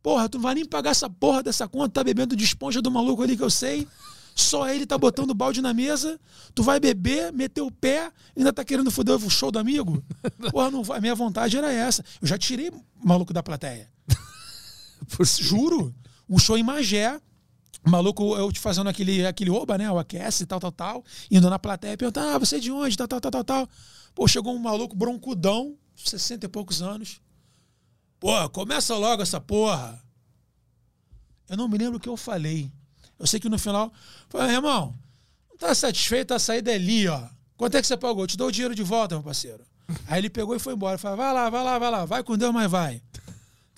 Porra, 0.03 0.29
tu 0.29 0.37
não 0.37 0.43
vai 0.43 0.55
nem 0.55 0.65
pagar 0.65 0.91
essa 0.91 1.09
porra 1.09 1.43
dessa 1.43 1.67
conta, 1.67 1.89
tá 1.89 2.05
bebendo 2.05 2.37
de 2.37 2.45
esponja 2.45 2.81
do 2.83 2.91
maluco 2.91 3.23
ali 3.23 3.37
que 3.37 3.43
eu 3.43 3.51
sei. 3.51 3.89
Só 4.35 4.69
ele 4.69 4.87
tá 4.87 4.97
botando 4.97 5.35
balde 5.35 5.61
na 5.61 5.75
mesa. 5.75 6.21
Tu 6.55 6.63
vai 6.63 6.79
beber, 6.79 7.33
meter 7.33 7.63
o 7.63 7.71
pé, 7.71 8.13
ainda 8.37 8.53
tá 8.53 8.63
querendo 8.65 8.91
foder 8.91 9.17
o 9.17 9.31
show 9.31 9.51
do 9.51 9.59
amigo? 9.59 10.05
Porra, 10.53 10.71
não 10.71 10.85
vai. 10.85 10.99
A 10.99 11.01
minha 11.01 11.15
vontade 11.15 11.57
era 11.57 11.73
essa. 11.73 12.05
Eu 12.21 12.29
já 12.29 12.39
tirei 12.39 12.69
o 12.69 12.85
maluco 13.03 13.33
da 13.33 13.43
plateia. 13.43 13.91
Juro. 15.41 15.95
Um 16.29 16.39
show 16.39 16.57
em 16.59 16.63
Magé. 16.63 17.19
Maluco, 17.89 18.37
eu 18.37 18.53
te 18.53 18.61
fazendo 18.61 18.89
aquele, 18.89 19.27
aquele 19.27 19.51
oba, 19.51 19.79
né? 19.79 19.91
O 19.91 19.99
aquece, 19.99 20.47
tal, 20.47 20.61
tal, 20.61 20.73
tal. 20.73 21.05
Indo 21.31 21.49
na 21.49 21.59
plateia, 21.59 21.97
perguntando, 21.97 22.29
ah, 22.29 22.39
você 22.39 22.57
é 22.57 22.59
de 22.59 22.71
onde? 22.71 22.97
Tal, 22.97 23.09
tal, 23.09 23.21
tal, 23.21 23.31
tal, 23.31 23.45
tal. 23.45 23.69
Pô, 24.15 24.27
chegou 24.29 24.55
um 24.55 24.59
maluco 24.59 24.97
broncudão, 24.97 25.77
60 25.97 26.47
e 26.47 26.49
poucos 26.49 26.83
anos. 26.83 27.21
Pô, 28.21 28.49
começa 28.51 28.97
logo 28.97 29.23
essa 29.23 29.41
porra. 29.41 30.03
Eu 31.49 31.57
não 31.57 31.69
me 31.69 31.79
lembro 31.79 31.97
o 31.97 32.01
que 32.01 32.09
eu 32.09 32.17
falei. 32.17 32.71
Eu 33.19 33.27
sei 33.27 33.41
que 33.41 33.49
no 33.49 33.59
final, 33.59 33.93
falei, 34.29 34.55
irmão, 34.55 34.95
não 35.51 35.57
tá 35.57 35.75
satisfeito, 35.75 36.35
a 36.35 36.39
saída 36.39 36.71
é 36.71 36.75
ali, 36.75 37.09
ó. 37.09 37.29
Quanto 37.57 37.77
é 37.77 37.81
que 37.81 37.87
você 37.87 37.97
pagou? 37.97 38.25
Eu 38.25 38.29
te 38.29 38.37
dou 38.37 38.49
o 38.49 38.53
dinheiro 38.53 38.75
de 38.75 38.83
volta, 38.83 39.15
meu 39.17 39.25
parceiro. 39.25 39.65
Aí 40.07 40.21
ele 40.21 40.31
pegou 40.31 40.55
e 40.55 40.59
foi 40.59 40.75
embora. 40.75 40.99
Falei, 40.99 41.17
vai 41.17 41.33
lá, 41.33 41.51
vai 41.51 41.65
lá, 41.65 41.79
vai 41.79 41.91
lá, 41.91 42.05
vai 42.05 42.23
com 42.23 42.37
Deus, 42.37 42.53
mas 42.53 42.71
vai. 42.71 43.03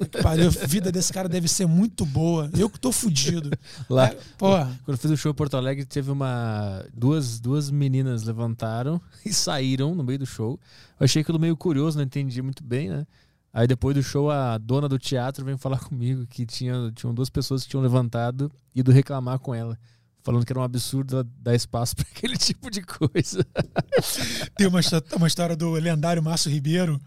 Que 0.08 0.22
pariu, 0.22 0.48
a 0.48 0.66
vida 0.66 0.90
desse 0.90 1.12
cara 1.12 1.28
deve 1.28 1.46
ser 1.46 1.66
muito 1.66 2.06
boa. 2.06 2.50
Eu 2.56 2.70
que 2.70 2.80
tô 2.80 2.90
fudido. 2.90 3.50
Lá, 3.88 4.06
Aí, 4.06 4.18
porra. 4.38 4.66
quando 4.84 4.96
eu 4.96 4.98
fiz 4.98 5.10
o 5.10 5.16
show 5.16 5.30
em 5.30 5.34
Porto 5.34 5.56
Alegre, 5.56 5.84
teve 5.84 6.10
uma. 6.10 6.84
Duas, 6.94 7.38
duas 7.38 7.70
meninas 7.70 8.22
levantaram 8.22 9.00
e 9.24 9.32
saíram 9.32 9.94
no 9.94 10.02
meio 10.02 10.18
do 10.20 10.26
show. 10.26 10.58
Eu 10.98 11.04
achei 11.04 11.22
aquilo 11.22 11.38
meio 11.38 11.56
curioso, 11.56 11.98
não 11.98 12.04
entendi 12.04 12.40
muito 12.40 12.64
bem, 12.64 12.88
né? 12.88 13.06
Aí 13.52 13.66
depois 13.66 13.94
do 13.96 14.02
show, 14.02 14.30
a 14.30 14.56
dona 14.58 14.88
do 14.88 14.98
teatro 14.98 15.44
veio 15.44 15.58
falar 15.58 15.80
comigo 15.84 16.26
que 16.26 16.46
tinha, 16.46 16.90
tinham 16.94 17.12
duas 17.12 17.28
pessoas 17.28 17.64
que 17.64 17.68
tinham 17.68 17.82
levantado 17.82 18.50
e 18.74 18.80
ido 18.80 18.92
reclamar 18.92 19.38
com 19.38 19.54
ela. 19.54 19.78
Falando 20.22 20.44
que 20.44 20.52
era 20.52 20.60
um 20.60 20.62
absurdo 20.62 21.24
dar 21.38 21.54
espaço 21.54 21.96
pra 21.96 22.06
aquele 22.14 22.36
tipo 22.36 22.70
de 22.70 22.82
coisa. 22.82 23.44
Tem 24.56 24.66
uma, 24.66 24.80
uma 25.16 25.26
história 25.26 25.56
do 25.56 25.70
lendário 25.70 26.22
Márcio 26.22 26.50
Ribeiro 26.50 27.00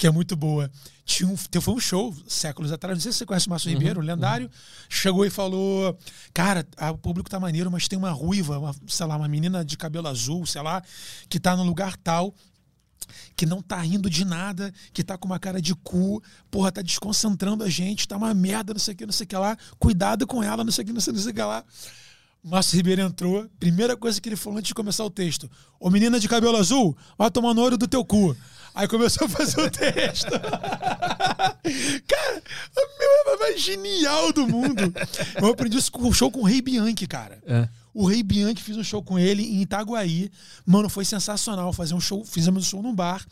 que 0.00 0.06
é 0.06 0.10
muito 0.10 0.34
boa. 0.34 0.70
Tinha 1.04 1.28
um, 1.28 1.36
foi 1.36 1.74
um 1.74 1.78
show 1.78 2.16
séculos 2.26 2.72
atrás, 2.72 2.96
não 2.96 3.02
sei 3.02 3.12
se 3.12 3.18
você 3.18 3.26
conhece 3.26 3.48
o 3.48 3.50
Márcio 3.50 3.70
Ribeiro, 3.70 4.00
o 4.00 4.02
lendário, 4.02 4.50
chegou 4.88 5.26
e 5.26 5.30
falou: 5.30 5.94
Cara, 6.32 6.66
ah, 6.78 6.90
o 6.90 6.96
público 6.96 7.28
tá 7.28 7.38
maneiro, 7.38 7.70
mas 7.70 7.86
tem 7.86 7.98
uma 7.98 8.10
ruiva, 8.10 8.58
uma, 8.58 8.74
sei 8.88 9.04
lá, 9.04 9.14
uma 9.14 9.28
menina 9.28 9.62
de 9.62 9.76
cabelo 9.76 10.08
azul, 10.08 10.46
sei 10.46 10.62
lá, 10.62 10.82
que 11.28 11.38
tá 11.38 11.54
no 11.54 11.64
lugar 11.64 11.98
tal. 11.98 12.34
Que 13.36 13.44
não 13.44 13.60
tá 13.60 13.76
rindo 13.80 14.08
de 14.08 14.24
nada, 14.24 14.72
que 14.92 15.02
tá 15.02 15.18
com 15.18 15.26
uma 15.26 15.38
cara 15.38 15.60
de 15.60 15.74
cu, 15.74 16.22
porra, 16.50 16.70
tá 16.70 16.80
desconcentrando 16.80 17.64
a 17.64 17.68
gente, 17.68 18.06
tá 18.06 18.16
uma 18.16 18.32
merda, 18.32 18.72
não 18.72 18.80
sei 18.80 18.94
o 18.94 18.96
que, 18.96 19.04
não 19.04 19.12
sei 19.12 19.24
o 19.24 19.28
que 19.28 19.36
lá. 19.36 19.56
Cuidado 19.78 20.26
com 20.26 20.42
ela, 20.42 20.62
não 20.62 20.70
sei 20.70 20.84
o 20.84 20.86
que, 20.86 20.92
não 20.92 21.00
sei, 21.00 21.12
não 21.12 21.20
sei 21.20 21.32
o 21.32 21.34
que 21.34 21.42
lá. 21.42 21.64
Márcio 22.42 22.76
Ribeiro 22.76 23.02
entrou, 23.02 23.46
primeira 23.58 23.96
coisa 23.96 24.18
que 24.18 24.28
ele 24.28 24.36
falou 24.36 24.58
antes 24.58 24.68
de 24.68 24.74
começar 24.74 25.04
o 25.04 25.10
texto: 25.10 25.50
Ô 25.78 25.90
menina 25.90 26.18
de 26.18 26.26
cabelo 26.26 26.56
azul, 26.56 26.96
vai 27.18 27.30
tomar 27.30 27.52
no 27.52 27.60
olho 27.60 27.76
do 27.76 27.86
teu 27.86 28.02
cu. 28.04 28.34
Aí 28.74 28.86
começou 28.88 29.26
a 29.26 29.30
fazer 29.30 29.60
o 29.60 29.70
texto. 29.70 30.30
cara, 32.06 32.42
a 32.76 32.80
meu 32.98 33.38
mais 33.38 33.60
genial 33.60 34.32
do 34.32 34.46
mundo. 34.46 34.92
Eu 35.40 35.48
aprendi 35.48 35.76
isso 35.78 35.90
com 35.90 36.08
o 36.08 36.12
show 36.12 36.30
com 36.30 36.40
o 36.40 36.44
Rei 36.44 36.60
Bianchi, 36.60 37.06
cara. 37.06 37.42
É. 37.46 37.68
O 37.92 38.06
Rei 38.06 38.22
Bianchi 38.22 38.62
fiz 38.62 38.76
um 38.76 38.84
show 38.84 39.02
com 39.02 39.18
ele 39.18 39.42
em 39.42 39.62
Itaguaí. 39.62 40.30
Mano, 40.64 40.88
foi 40.88 41.04
sensacional. 41.04 41.72
Fazer 41.72 41.94
um 41.94 42.00
show, 42.00 42.24
fizemos 42.24 42.66
um 42.66 42.68
show 42.70 42.82
num 42.82 42.94
bar. 42.94 43.26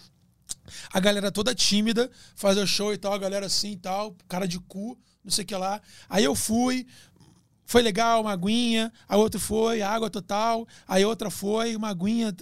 A 0.93 1.01
galera 1.01 1.31
toda 1.31 1.55
tímida, 1.55 2.11
fazer 2.35 2.61
o 2.61 2.67
show 2.67 2.93
e 2.93 2.99
tal, 2.99 3.13
a 3.13 3.19
galera 3.19 3.47
assim 3.47 3.73
e 3.73 3.77
tal, 3.77 4.17
cara 4.29 4.47
de 4.47 4.59
cu, 4.59 4.99
não 5.25 5.31
sei 5.31 5.45
o 5.45 5.47
que 5.47 5.55
lá. 5.55 5.81
Aí 6.09 6.25
eu 6.25 6.35
fui, 6.35 6.87
foi 7.69 7.83
legal, 7.83 8.23
uma 8.23 8.33
aguinha, 8.33 8.91
a 9.07 9.19
outra 9.19 9.39
foi, 9.39 9.83
água 9.83 10.09
total, 10.09 10.67
aí 10.89 11.05
outra 11.05 11.29
foi, 11.29 11.77
uma 11.77 11.91
aguinha, 11.91 12.33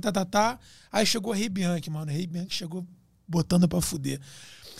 tá, 0.00 0.12
tá, 0.12 0.24
tá. 0.24 0.58
Aí 0.92 1.04
chegou 1.04 1.32
o 1.32 1.34
Rei 1.34 1.48
Bianchi, 1.48 1.90
mano. 1.90 2.10
Rei 2.10 2.24
Bianchi 2.24 2.54
chegou 2.54 2.86
botando 3.26 3.66
pra 3.66 3.80
fuder. 3.80 4.20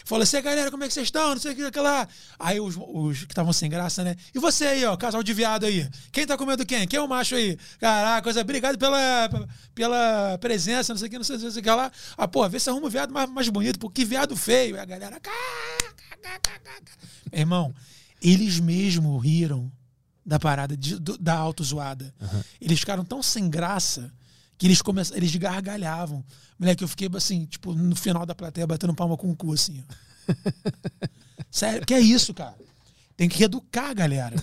Falou 0.05 0.23
assim, 0.23 0.41
galera, 0.41 0.71
como 0.71 0.85
é 0.85 0.87
que 0.87 0.95
vocês 0.95 1.09
estão? 1.09 1.31
Não 1.31 1.39
sei 1.39 1.53
o 1.53 1.57
que, 1.57 1.65
aquela. 1.65 2.09
Aí 2.39 2.61
os, 2.61 2.77
os 2.79 3.25
que 3.25 3.33
estavam 3.33 3.53
sem 3.53 3.69
graça, 3.69 4.05
né? 4.05 4.15
E 4.33 4.39
você 4.39 4.67
aí, 4.67 4.85
ó, 4.85 4.97
casal 4.97 5.25
de 5.25 5.35
viado 5.35 5.67
aí? 5.67 5.91
Quem 6.13 6.25
tá 6.25 6.37
comendo 6.37 6.65
quem? 6.65 6.87
Quem 6.87 7.01
é 7.01 7.03
o 7.03 7.09
macho 7.09 7.35
aí? 7.35 7.59
Caraca, 7.81 8.23
coisa, 8.23 8.43
obrigado 8.43 8.79
pela, 8.79 9.29
pela 9.75 10.39
presença, 10.39 10.93
não 10.93 10.99
sei 10.99 11.09
o 11.09 11.11
que, 11.11 11.17
não 11.17 11.25
sei, 11.25 11.37
não 11.39 11.51
sei 11.51 11.61
o 11.61 11.65
que 11.65 11.69
lá. 11.69 11.91
Ah, 12.17 12.29
pô, 12.29 12.49
vê 12.49 12.61
se 12.61 12.71
arruma 12.71 12.87
um 12.87 12.91
viado 12.91 13.13
mais, 13.13 13.29
mais 13.29 13.49
bonito, 13.49 13.81
porque 13.81 14.05
viado 14.05 14.37
feio. 14.37 14.81
A 14.81 14.85
galera. 14.85 15.21
Irmão, 17.33 17.75
eles 18.23 18.61
mesmo 18.61 19.19
riram 19.19 19.73
da 20.27 20.39
parada 20.41 20.77
de- 20.77 20.99
do- 20.99 21.17
da 21.17 21.35
autozoada. 21.37 22.13
Eles 22.61 22.81
ficaram 22.81 23.05
tão 23.05 23.23
sem 23.23 23.49
graça 23.49 24.13
que 24.59 24.67
eles 24.67 24.83
começaram, 24.83 25.19
eles 25.19 25.35
gargalhavam. 25.37 26.25
Moleque, 26.59 26.83
eu 26.83 26.89
fiquei 26.89 27.09
assim, 27.15 27.45
tipo, 27.47 27.73
no 27.73 27.95
final 27.95 28.27
da 28.27 28.35
plateia 28.35 28.67
batendo 28.67 28.93
palma 28.95 29.17
com 29.17 29.31
o 29.31 29.37
cu, 29.37 29.53
assim. 29.53 29.85
Sério, 31.51 31.87
que 31.87 31.95
é 31.95 32.01
isso, 32.01 32.35
cara? 32.35 32.57
Tem 33.17 33.29
que 33.29 33.43
educar 33.45 33.91
a 33.91 33.95
galera. 33.95 34.37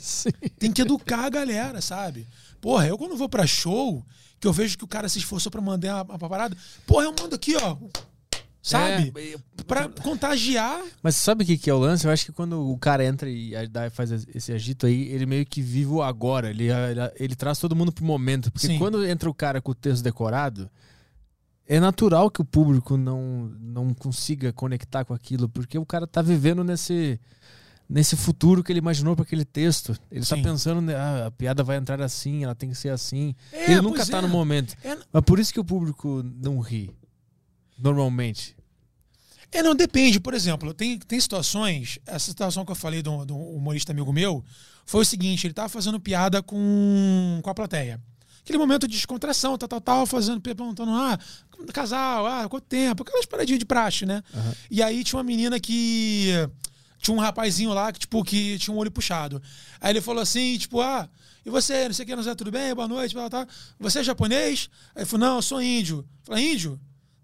Sim. 0.00 0.30
Tem 0.58 0.72
que 0.72 0.82
educar 0.82 1.24
a 1.26 1.30
galera, 1.30 1.80
sabe? 1.80 2.26
Porra, 2.60 2.86
eu 2.86 2.96
quando 2.98 3.16
vou 3.16 3.28
pra 3.28 3.46
show, 3.46 4.04
que 4.38 4.46
eu 4.46 4.52
vejo 4.52 4.76
que 4.78 4.84
o 4.84 4.88
cara 4.88 5.08
se 5.08 5.18
esforçou 5.18 5.50
pra 5.50 5.60
mandar 5.60 6.04
uma, 6.04 6.14
uma 6.16 6.28
parada, 6.28 6.56
porra, 6.86 7.04
eu 7.04 7.14
mando 7.18 7.34
aqui, 7.34 7.56
ó. 7.56 7.76
Sabe? 8.62 9.12
É, 9.16 9.36
Pra 9.66 9.88
contagiar. 9.88 10.82
Mas 11.02 11.16
sabe 11.16 11.44
o 11.44 11.46
que, 11.46 11.56
que 11.56 11.70
é 11.70 11.74
o 11.74 11.78
lance? 11.78 12.04
Eu 12.04 12.10
acho 12.10 12.26
que 12.26 12.32
quando 12.32 12.70
o 12.70 12.76
cara 12.76 13.04
entra 13.04 13.30
e 13.30 13.52
faz 13.92 14.10
esse 14.34 14.52
agito 14.52 14.86
aí, 14.86 15.08
ele 15.08 15.26
meio 15.26 15.46
que 15.46 15.62
vive 15.62 15.90
o 15.90 16.02
agora. 16.02 16.50
Ele, 16.50 16.64
ele, 16.70 17.00
ele 17.16 17.34
traz 17.34 17.58
todo 17.58 17.76
mundo 17.76 17.92
pro 17.92 18.04
momento. 18.04 18.50
Porque 18.50 18.66
Sim. 18.66 18.78
quando 18.78 19.06
entra 19.06 19.30
o 19.30 19.34
cara 19.34 19.60
com 19.60 19.70
o 19.70 19.74
texto 19.74 20.02
decorado, 20.02 20.68
é 21.66 21.78
natural 21.78 22.30
que 22.30 22.40
o 22.40 22.44
público 22.44 22.96
não, 22.96 23.52
não 23.60 23.94
consiga 23.94 24.52
conectar 24.52 25.04
com 25.04 25.14
aquilo, 25.14 25.48
porque 25.48 25.78
o 25.78 25.86
cara 25.86 26.04
tá 26.04 26.20
vivendo 26.20 26.64
nesse, 26.64 27.18
nesse 27.88 28.16
futuro 28.16 28.64
que 28.64 28.72
ele 28.72 28.80
imaginou 28.80 29.14
para 29.14 29.22
aquele 29.22 29.44
texto. 29.44 29.96
Ele 30.10 30.26
tá 30.26 30.34
Sim. 30.34 30.42
pensando, 30.42 30.80
né, 30.80 30.96
ah, 30.96 31.26
a 31.26 31.30
piada 31.30 31.62
vai 31.62 31.76
entrar 31.76 32.02
assim, 32.02 32.42
ela 32.42 32.56
tem 32.56 32.70
que 32.70 32.74
ser 32.74 32.88
assim. 32.88 33.36
É, 33.52 33.70
ele 33.70 33.82
nunca 33.82 33.98
pois 33.98 34.08
tá 34.08 34.18
é. 34.18 34.20
no 34.20 34.28
momento. 34.28 34.74
É, 34.82 34.98
Mas 35.12 35.22
por 35.22 35.38
isso 35.38 35.52
que 35.52 35.60
o 35.60 35.64
público 35.64 36.24
não 36.24 36.58
ri. 36.58 36.90
Normalmente. 37.80 38.56
É, 39.52 39.62
não, 39.62 39.74
depende. 39.74 40.20
Por 40.20 40.34
exemplo, 40.34 40.72
tem, 40.72 40.98
tem 40.98 41.20
situações. 41.20 41.98
Essa 42.06 42.26
situação 42.26 42.64
que 42.64 42.70
eu 42.70 42.76
falei 42.76 43.02
de 43.02 43.08
um 43.08 43.56
humorista 43.56 43.92
amigo 43.92 44.12
meu 44.12 44.44
foi 44.86 45.02
o 45.02 45.04
seguinte: 45.04 45.46
ele 45.46 45.54
tava 45.54 45.68
fazendo 45.68 45.98
piada 45.98 46.42
com, 46.42 47.40
com 47.42 47.50
a 47.50 47.54
plateia. 47.54 48.00
Aquele 48.42 48.58
momento 48.58 48.88
de 48.88 48.94
descontração, 48.94 49.58
tal, 49.58 49.68
tal, 49.68 49.80
tal, 49.80 50.06
fazendo, 50.06 50.40
perguntando, 50.40 50.90
ah, 50.92 51.18
casal, 51.72 52.26
ah, 52.26 52.48
quanto 52.48 52.64
tempo? 52.64 53.02
Aquelas 53.02 53.26
paradinhas 53.26 53.58
de 53.58 53.66
praxe, 53.66 54.06
né? 54.06 54.22
E 54.70 54.82
aí 54.82 55.04
tinha 55.04 55.18
uma 55.18 55.24
menina 55.24 55.58
que. 55.60 56.30
Tinha 56.98 57.16
um 57.16 57.20
rapazinho 57.20 57.72
lá 57.72 57.90
que, 57.90 58.00
tipo, 58.00 58.22
que 58.22 58.58
tinha 58.58 58.74
um 58.74 58.78
olho 58.78 58.90
puxado. 58.90 59.40
Aí 59.80 59.90
ele 59.90 60.02
falou 60.02 60.22
assim, 60.22 60.58
tipo, 60.58 60.82
ah, 60.82 61.08
e 61.46 61.48
você, 61.48 61.86
não 61.86 61.94
sei 61.94 62.04
o 62.04 62.06
que, 62.06 62.14
não 62.14 62.22
sei, 62.22 62.34
tudo 62.34 62.50
bem, 62.50 62.74
boa 62.74 62.86
noite, 62.86 63.14
tal, 63.14 63.30
tal. 63.30 63.46
Você 63.78 64.00
é 64.00 64.04
japonês? 64.04 64.68
Aí 64.94 65.02
ele 65.02 65.06
falou, 65.06 65.26
não, 65.26 65.36
eu 65.36 65.42
sou 65.42 65.62
índio. 65.62 66.06
Falei, 66.22 66.52
índio? 66.52 66.78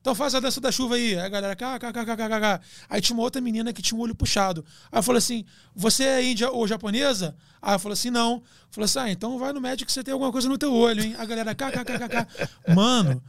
Então 0.07 0.15
faz 0.15 0.36
a 0.36 0.39
dança 0.41 0.60
da 0.60 0.70
chuva 0.70 0.94
aí. 0.94 1.18
Aí 1.18 1.25
a 1.26 1.28
galera, 1.28 1.57
kkkkkk. 1.57 2.65
Aí 2.89 3.01
tinha 3.01 3.17
uma 3.17 3.25
outra 3.25 3.43
menina 3.43 3.73
que 3.73 3.83
tinha 3.83 3.99
o 3.99 4.01
olho 4.01 4.15
puxado. 4.15 4.65
Aí 4.93 5.01
eu 5.01 5.02
falei 5.02 5.18
assim: 5.18 5.44
Você 5.75 6.05
é 6.05 6.23
índia 6.25 6.49
ou 6.49 6.65
japonesa? 6.68 7.35
Aí 7.60 7.75
eu 7.75 7.78
falei 7.81 7.94
assim: 7.94 8.10
Não. 8.10 8.41
Falei 8.70 8.85
assim: 8.85 8.99
Ah, 9.01 9.10
então 9.10 9.36
vai 9.36 9.52
no 9.52 9.60
médico 9.60 9.86
que 9.89 9.93
você 9.93 10.05
tem 10.05 10.12
alguma 10.12 10.31
coisa 10.31 10.49
no 10.49 10.57
teu 10.57 10.73
olho, 10.73 11.02
hein? 11.02 11.17
A 11.18 11.25
galera, 11.25 11.57
kkkk. 11.57 12.73
Mano. 12.73 13.20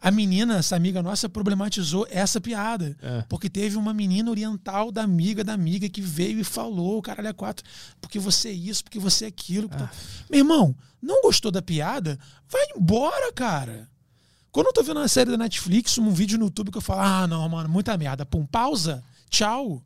A 0.00 0.10
menina, 0.10 0.56
essa 0.56 0.74
amiga 0.74 1.02
nossa, 1.02 1.28
problematizou 1.28 2.06
essa 2.10 2.40
piada. 2.40 2.96
É. 3.02 3.22
Porque 3.28 3.50
teve 3.50 3.76
uma 3.76 3.92
menina 3.92 4.30
oriental 4.30 4.90
da 4.90 5.02
amiga 5.02 5.44
da 5.44 5.52
amiga 5.52 5.90
que 5.90 6.00
veio 6.00 6.40
e 6.40 6.44
falou, 6.44 7.02
caralho, 7.02 7.28
é 7.28 7.32
quatro, 7.34 7.62
porque 8.00 8.18
você 8.18 8.48
é 8.48 8.52
isso, 8.52 8.82
porque 8.82 8.98
você 8.98 9.26
é 9.26 9.28
aquilo. 9.28 9.68
tá- 9.68 9.90
Meu 10.30 10.40
irmão, 10.40 10.74
não 11.02 11.20
gostou 11.20 11.50
da 11.50 11.60
piada? 11.60 12.18
Vai 12.48 12.62
embora, 12.74 13.30
cara. 13.34 13.86
Quando 14.54 14.68
eu 14.68 14.72
tô 14.72 14.84
vendo 14.84 15.00
uma 15.00 15.08
série 15.08 15.32
da 15.32 15.36
Netflix, 15.36 15.98
um 15.98 16.12
vídeo 16.12 16.38
no 16.38 16.44
YouTube 16.44 16.70
que 16.70 16.78
eu 16.78 16.80
falo, 16.80 17.00
ah, 17.00 17.26
não, 17.26 17.48
mano, 17.48 17.68
muita 17.68 17.98
merda. 17.98 18.24
Pum, 18.24 18.46
pausa, 18.46 19.02
tchau. 19.28 19.82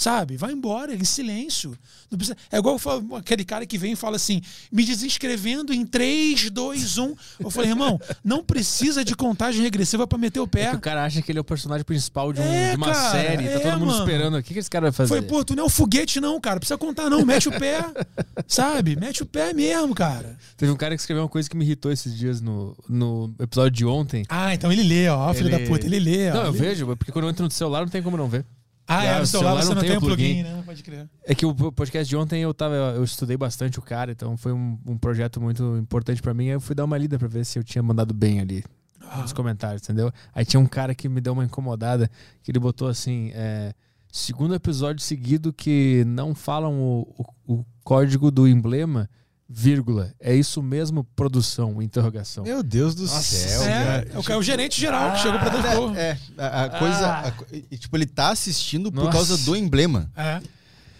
Sabe? 0.00 0.38
Vai 0.38 0.52
embora, 0.52 0.94
em 0.94 1.04
silêncio. 1.04 1.76
Precisa... 2.08 2.34
É 2.50 2.56
igual 2.56 2.78
falo- 2.78 3.16
aquele 3.16 3.44
cara 3.44 3.66
que 3.66 3.76
vem 3.76 3.92
e 3.92 3.96
fala 3.96 4.16
assim, 4.16 4.40
me 4.72 4.82
desinscrevendo 4.82 5.74
em 5.74 5.84
3, 5.84 6.48
2, 6.48 6.96
1. 6.96 7.14
Eu 7.38 7.50
falei, 7.50 7.68
irmão, 7.72 8.00
não 8.24 8.42
precisa 8.42 9.04
de 9.04 9.14
contagem 9.14 9.60
regressiva 9.60 10.06
pra 10.06 10.16
meter 10.16 10.40
o 10.40 10.46
pé. 10.48 10.70
Que 10.70 10.76
o 10.76 10.80
cara 10.80 11.04
acha 11.04 11.20
que 11.20 11.30
ele 11.30 11.38
é 11.38 11.42
o 11.42 11.44
personagem 11.44 11.84
principal 11.84 12.32
de, 12.32 12.40
um- 12.40 12.44
É, 12.44 12.70
de 12.70 12.76
uma 12.78 12.86
cara, 12.94 13.10
série. 13.10 13.44
Tá 13.44 13.50
é, 13.50 13.58
todo 13.58 13.72
mundo 13.78 13.88
mano. 13.90 13.98
esperando. 13.98 14.36
O 14.38 14.42
que, 14.42 14.54
que 14.54 14.60
esse 14.60 14.70
cara 14.70 14.84
vai 14.84 14.92
fazer? 14.92 15.08
Foi, 15.10 15.20
pô, 15.20 15.44
tu 15.44 15.54
não 15.54 15.64
é 15.64 15.66
um 15.66 15.70
foguete, 15.70 16.18
não, 16.18 16.40
cara. 16.40 16.58
Precisa 16.58 16.78
contar, 16.78 17.10
não. 17.10 17.22
Mete 17.26 17.50
o 17.50 17.52
pé. 17.52 17.84
sabe? 18.48 18.96
Mete 18.96 19.22
o 19.22 19.26
pé 19.26 19.52
mesmo, 19.52 19.94
cara. 19.94 20.38
Teve 20.56 20.72
um 20.72 20.76
cara 20.76 20.94
que 20.96 21.02
escreveu 21.02 21.24
uma 21.24 21.28
coisa 21.28 21.46
que 21.50 21.54
me 21.58 21.62
irritou 21.66 21.92
esses 21.92 22.16
dias 22.16 22.40
no, 22.40 22.74
no 22.88 23.34
episódio 23.38 23.72
de 23.72 23.84
ontem. 23.84 24.24
Ah, 24.30 24.54
então 24.54 24.72
ele 24.72 24.82
lê, 24.82 25.10
ó. 25.10 25.34
Filho 25.34 25.48
Ele- 25.48 25.58
da 25.58 25.66
puta, 25.70 25.84
ele 25.84 25.98
lê, 25.98 26.30
ó. 26.30 26.34
Não, 26.36 26.42
eu 26.44 26.48
Ele- 26.54 26.58
vejo, 26.58 26.86
porque 26.96 27.12
quando 27.12 27.26
eu 27.26 27.30
entro 27.30 27.44
no 27.44 27.50
celular 27.50 27.80
não 27.82 27.88
tem 27.88 28.02
como 28.02 28.16
não 28.16 28.26
ver. 28.26 28.46
Ah, 28.92 29.04
é, 29.04 29.16
no 29.18 29.22
o 29.22 29.26
celular 29.26 29.62
celular 29.62 29.62
você 29.62 29.74
não 29.74 29.80
tem 29.80 29.88
tem 29.90 29.98
o 29.98 30.00
plugin, 30.00 30.24
plugin. 30.24 30.42
né? 30.42 30.62
Pode 30.66 30.82
crer. 30.82 31.08
É 31.24 31.34
que 31.34 31.46
o 31.46 31.54
podcast 31.72 32.08
de 32.08 32.16
ontem 32.16 32.42
eu 32.42 32.52
tava, 32.52 32.74
eu 32.74 33.04
estudei 33.04 33.36
bastante 33.36 33.78
o 33.78 33.82
cara, 33.82 34.10
então 34.12 34.36
foi 34.36 34.52
um, 34.52 34.78
um 34.86 34.98
projeto 34.98 35.40
muito 35.40 35.76
importante 35.76 36.20
pra 36.20 36.34
mim. 36.34 36.44
Aí 36.46 36.50
eu 36.54 36.60
fui 36.60 36.74
dar 36.74 36.84
uma 36.84 36.98
lida 36.98 37.18
pra 37.18 37.28
ver 37.28 37.44
se 37.44 37.58
eu 37.58 37.62
tinha 37.64 37.82
mandado 37.82 38.12
bem 38.12 38.40
ali 38.40 38.64
Ah. 39.08 39.18
nos 39.22 39.32
comentários, 39.32 39.82
entendeu? 39.82 40.10
Aí 40.34 40.44
tinha 40.44 40.58
um 40.60 40.66
cara 40.66 40.94
que 40.94 41.08
me 41.08 41.20
deu 41.20 41.32
uma 41.32 41.44
incomodada, 41.44 42.10
que 42.42 42.50
ele 42.50 42.58
botou 42.58 42.88
assim, 42.88 43.30
é, 43.34 43.72
segundo 44.10 44.54
episódio 44.54 45.02
seguido 45.04 45.52
que 45.52 46.04
não 46.06 46.34
falam 46.34 46.80
o, 46.80 47.24
o, 47.46 47.54
o 47.60 47.64
código 47.84 48.30
do 48.30 48.46
emblema, 48.48 49.08
vírgula. 49.52 50.14
É 50.20 50.32
isso 50.34 50.62
mesmo, 50.62 51.02
produção, 51.16 51.82
interrogação. 51.82 52.44
Meu 52.44 52.62
Deus 52.62 52.94
do 52.94 53.02
Nossa, 53.02 53.20
céu. 53.22 53.62
É, 53.64 53.84
cara. 53.84 54.06
é 54.14 54.36
o, 54.36 54.42
gerente 54.42 54.80
geral 54.80 55.12
que 55.12 55.18
chegou 55.18 55.40
pra 55.40 55.48
dentro 55.48 55.70
porra. 55.72 55.98
É, 55.98 56.18
a, 56.38 56.64
a 56.64 56.68
coisa. 56.70 57.06
Ah. 57.06 57.28
a 57.28 57.56
e, 57.70 57.76
tipo, 57.76 57.96
ele 57.96 58.06
tá 58.06 58.30
assistindo 58.30 58.92
por 58.92 59.04
Nossa. 59.04 59.12
causa 59.16 59.36
do 59.38 59.56
emblema. 59.56 60.10
É. 60.16 60.40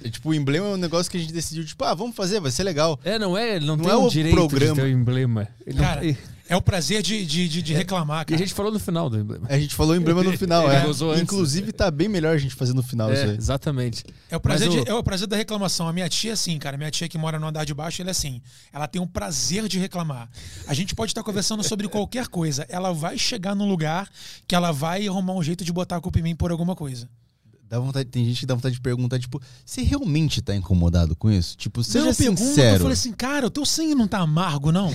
E, 0.03 0.11
tipo, 0.11 0.31
o 0.31 0.35
emblema 0.35 0.67
é 0.67 0.71
um 0.71 0.77
negócio 0.77 1.11
que 1.11 1.17
a 1.17 1.21
gente 1.21 1.33
decidiu, 1.33 1.65
tipo, 1.65 1.85
ah, 1.85 1.95
vamos 1.95 2.17
fazer, 2.17 2.41
vai 2.41 2.51
ser 2.51 2.65
legal. 2.65 2.99
É, 3.05 3.19
não 3.19 3.37
é, 3.37 3.57
ele 3.57 3.67
não, 3.67 3.77
Não 3.77 3.85
tem 3.85 3.93
é 3.93 3.97
o 3.97 4.07
o 4.07 4.11
direito 4.11 4.35
programa. 4.35 4.75
de 4.75 4.81
ter 4.81 4.87
o 4.87 4.91
emblema. 4.91 5.49
Ele 5.65 5.79
não- 5.79 5.85
Cara, 5.85 6.05
e, 6.05 6.17
É 6.51 6.57
o 6.57 6.61
prazer 6.61 7.01
de, 7.01 7.25
de, 7.25 7.49
de, 7.49 7.63
de 7.63 7.73
reclamar, 7.73 8.19
e 8.19 8.23
a 8.23 8.25
cara. 8.25 8.39
gente 8.39 8.53
falou 8.53 8.73
no 8.73 8.81
final 8.81 9.09
do 9.09 9.17
emblema. 9.17 9.47
A 9.49 9.57
gente 9.57 9.73
falou 9.73 9.95
emblema 9.95 10.21
no 10.25 10.37
final, 10.37 10.67
é. 10.69 10.85
antes. 10.85 11.01
Inclusive, 11.23 11.71
tá 11.71 11.89
bem 11.93 12.09
melhor 12.09 12.35
a 12.35 12.39
gente 12.39 12.57
fazer 12.57 12.75
no 12.75 12.83
final 12.83 13.13
isso 13.13 13.23
É, 13.23 13.31
aí. 13.31 13.37
exatamente. 13.37 14.03
É 14.29 14.37
o, 14.37 14.41
prazer 14.41 14.69
de- 14.69 14.79
o- 14.81 14.85
é 14.85 14.93
o 14.95 15.03
prazer 15.05 15.29
da 15.29 15.37
reclamação. 15.37 15.87
A 15.87 15.93
minha 15.93 16.09
tia, 16.09 16.31
é 16.31 16.35
assim, 16.35 16.59
cara. 16.59 16.77
Minha 16.77 16.91
tia 16.91 17.09
que 17.09 17.17
mora 17.17 17.39
no 17.39 17.47
andar 17.47 17.65
de 17.65 17.73
baixo, 17.73 18.03
ela 18.03 18.11
é 18.11 18.13
assim. 18.13 18.43
Ela 18.73 18.89
tem 18.89 19.01
um 19.01 19.07
prazer 19.07 19.69
de 19.69 19.79
reclamar. 19.79 20.29
A 20.67 20.75
gente 20.75 20.93
pode 20.93 21.13
estar 21.13 21.23
conversando 21.23 21.63
sobre 21.63 21.87
qualquer 21.87 22.27
coisa. 22.27 22.67
Ela 22.69 22.93
vai 22.93 23.17
chegar 23.17 23.55
num 23.55 23.69
lugar 23.69 24.09
que 24.49 24.55
ela 24.57 24.73
vai 24.73 25.07
arrumar 25.07 25.35
um 25.35 25.43
jeito 25.45 25.65
de 25.65 25.73
botar 25.73 25.99
a 25.99 26.01
culpa 26.01 26.19
em 26.19 26.23
mim 26.23 26.35
por 26.35 26.51
alguma 26.51 26.75
coisa. 26.75 27.09
Dá 27.69 27.79
vontade, 27.79 28.09
tem 28.09 28.25
gente 28.25 28.41
que 28.41 28.47
dá 28.47 28.57
vontade 28.57 28.75
de 28.75 28.81
perguntar, 28.81 29.21
tipo, 29.21 29.41
você 29.65 29.83
realmente 29.83 30.43
tá 30.43 30.53
incomodado 30.57 31.15
com 31.15 31.31
isso? 31.31 31.57
Tipo, 31.57 31.85
seja 31.85 32.01
Não, 32.07 32.11
eu 32.11 32.17
pergunto, 32.17 32.43
eu 32.43 32.47
sincero. 32.49 32.79
falei 32.81 32.95
assim, 32.95 33.13
cara, 33.13 33.47
o 33.47 33.51
teu 33.51 33.65
sangue 33.65 33.95
não 33.95 34.09
tá 34.09 34.19
amargo, 34.19 34.73
não? 34.73 34.93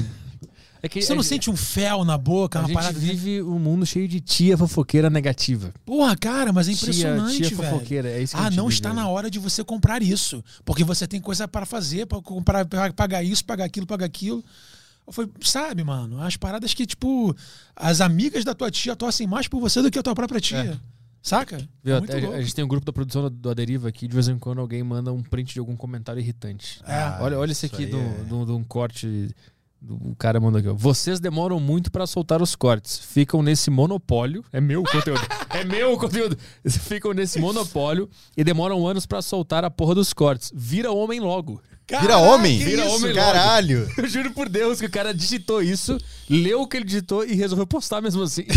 É 0.86 0.90
que 0.90 1.02
Você 1.02 1.16
não 1.16 1.24
gente- 1.24 1.30
sente 1.30 1.50
um 1.50 1.56
fel 1.56 2.06
na 2.06 2.16
boca, 2.16 2.60
A 2.60 2.62
uma 2.62 2.68
gente 2.68 2.76
parada 2.76 2.96
assim? 2.96 3.08
vive 3.08 3.42
um 3.42 3.58
mundo 3.58 3.88
cheio 3.88 4.08
de 4.08 4.20
tia 4.22 4.56
fofoqueira 4.56 5.10
negativa. 5.10 5.74
Porra, 5.84 6.16
cara, 6.16 6.54
mas 6.54 6.68
é 6.68 6.74
Tia- 6.74 6.82
impressionante, 6.84 7.38
tia, 7.38 7.58
velho. 7.58 7.70
fofoqueira, 7.72 8.10
é 8.10 8.22
isso 8.22 8.36
que 8.38 8.42
Ah, 8.44 8.52
não 8.52 8.70
está 8.70 8.94
na 8.94 9.08
hora 9.10 9.28
de 9.32 9.40
você 9.40 9.64
comprar 9.64 10.04
isso. 10.04 10.44
Porque 10.64 10.84
você 10.84 11.08
tem 11.08 11.20
coisa 11.20 11.48
para 11.48 11.66
fazer, 11.66 12.06
para 12.06 12.22
comprar, 12.22 12.66
pra 12.66 12.94
pagar 12.94 13.24
isso, 13.24 13.44
pagar 13.44 13.66
aquilo, 13.66 13.88
pagar 13.88 14.06
aquilo. 14.06 14.46
Foi, 15.10 15.28
sabe, 15.42 15.84
mano? 15.84 16.22
As 16.22 16.38
paradas 16.38 16.72
que, 16.76 16.86
tipo, 16.86 17.36
as 17.76 18.00
amigas 18.00 18.44
da 18.46 18.54
tua 18.54 18.70
tia 18.70 18.96
torcem 18.96 19.26
mais 19.26 19.48
por 19.48 19.60
você 19.60 19.82
do 19.82 19.90
que 19.90 19.98
a 19.98 20.04
tua 20.04 20.14
própria 20.14 20.40
tia. 20.40 20.80
Saca? 21.22 21.58
Viu? 21.84 21.96
É 21.96 22.36
a 22.38 22.42
gente 22.42 22.54
tem 22.54 22.64
um 22.64 22.68
grupo 22.68 22.86
da 22.86 22.94
produção 22.94 23.28
do, 23.32 23.50
Aderiva 23.50 23.90
aqui, 23.90 24.08
de 24.08 24.14
vez 24.14 24.28
em 24.28 24.38
quando 24.38 24.60
alguém 24.62 24.84
manda 24.84 25.12
um 25.12 25.24
print 25.24 25.54
de 25.54 25.60
algum 25.60 25.76
comentário 25.76 26.20
irritante. 26.20 26.80
É. 26.86 27.24
olha, 27.24 27.40
olha 27.40 27.52
esse 27.52 27.66
aqui 27.66 27.88
de 27.88 27.96
um- 27.96 28.22
é- 28.22 28.24
de 28.46 28.52
um 28.52 28.64
corte. 28.64 29.32
O 29.88 30.16
cara 30.16 30.40
mandou 30.40 30.60
aqui, 30.60 30.68
ó. 30.68 30.74
Vocês 30.74 31.20
demoram 31.20 31.60
muito 31.60 31.92
pra 31.92 32.08
soltar 32.08 32.42
os 32.42 32.56
cortes. 32.56 32.98
Ficam 32.98 33.44
nesse 33.44 33.70
monopólio. 33.70 34.44
É 34.52 34.60
meu 34.60 34.82
o 34.82 34.84
conteúdo. 34.84 35.22
é 35.50 35.64
meu 35.64 35.94
o 35.94 35.98
conteúdo. 35.98 36.38
Ficam 36.68 37.14
nesse 37.14 37.40
monopólio 37.40 38.10
e 38.36 38.44
demoram 38.44 38.88
anos 38.88 39.06
pra 39.06 39.22
soltar 39.22 39.64
a 39.64 39.70
porra 39.70 39.96
dos 39.96 40.14
cortes. 40.14 40.52
Vira 40.54 40.92
homem 40.92 41.20
logo. 41.20 41.62
Vira 41.88 42.18
homem? 42.18 42.58
Vira 42.58 42.86
isso? 42.86 42.96
homem 42.96 43.14
logo. 43.14 43.26
Caralho! 43.26 43.88
Eu 43.96 44.08
juro 44.08 44.32
por 44.32 44.50
Deus 44.50 44.80
que 44.80 44.88
o 44.88 44.92
cara 44.92 45.14
digitou 45.14 45.62
isso, 45.62 45.98
leu 46.28 46.62
o 46.62 46.68
que 46.68 46.78
ele 46.78 46.86
digitou 46.86 47.24
e 47.24 47.36
resolveu 47.36 47.68
postar 47.68 48.02
mesmo 48.02 48.24
assim. 48.24 48.46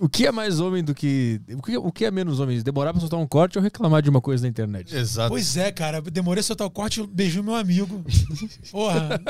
o 0.00 0.08
que 0.08 0.26
é 0.26 0.32
mais 0.32 0.58
homem 0.60 0.82
do 0.82 0.94
que. 0.94 1.40
O 1.56 1.62
que, 1.62 1.76
o 1.76 1.92
que 1.92 2.04
é 2.06 2.10
menos 2.10 2.40
homem? 2.40 2.60
Demorar 2.62 2.92
pra 2.92 3.00
soltar 3.00 3.20
um 3.20 3.26
corte 3.26 3.58
ou 3.58 3.62
reclamar 3.62 4.00
de 4.00 4.08
uma 4.08 4.20
coisa 4.20 4.42
na 4.44 4.48
internet? 4.48 4.96
Exato. 4.96 5.28
Pois 5.28 5.56
é, 5.58 5.70
cara. 5.70 6.00
Demorei 6.00 6.40
a 6.40 6.42
soltar 6.42 6.66
o 6.66 6.70
corte 6.70 7.02
e 7.02 7.06
beijou 7.06 7.42
meu 7.44 7.54
amigo. 7.54 8.02
Porra, 8.72 9.20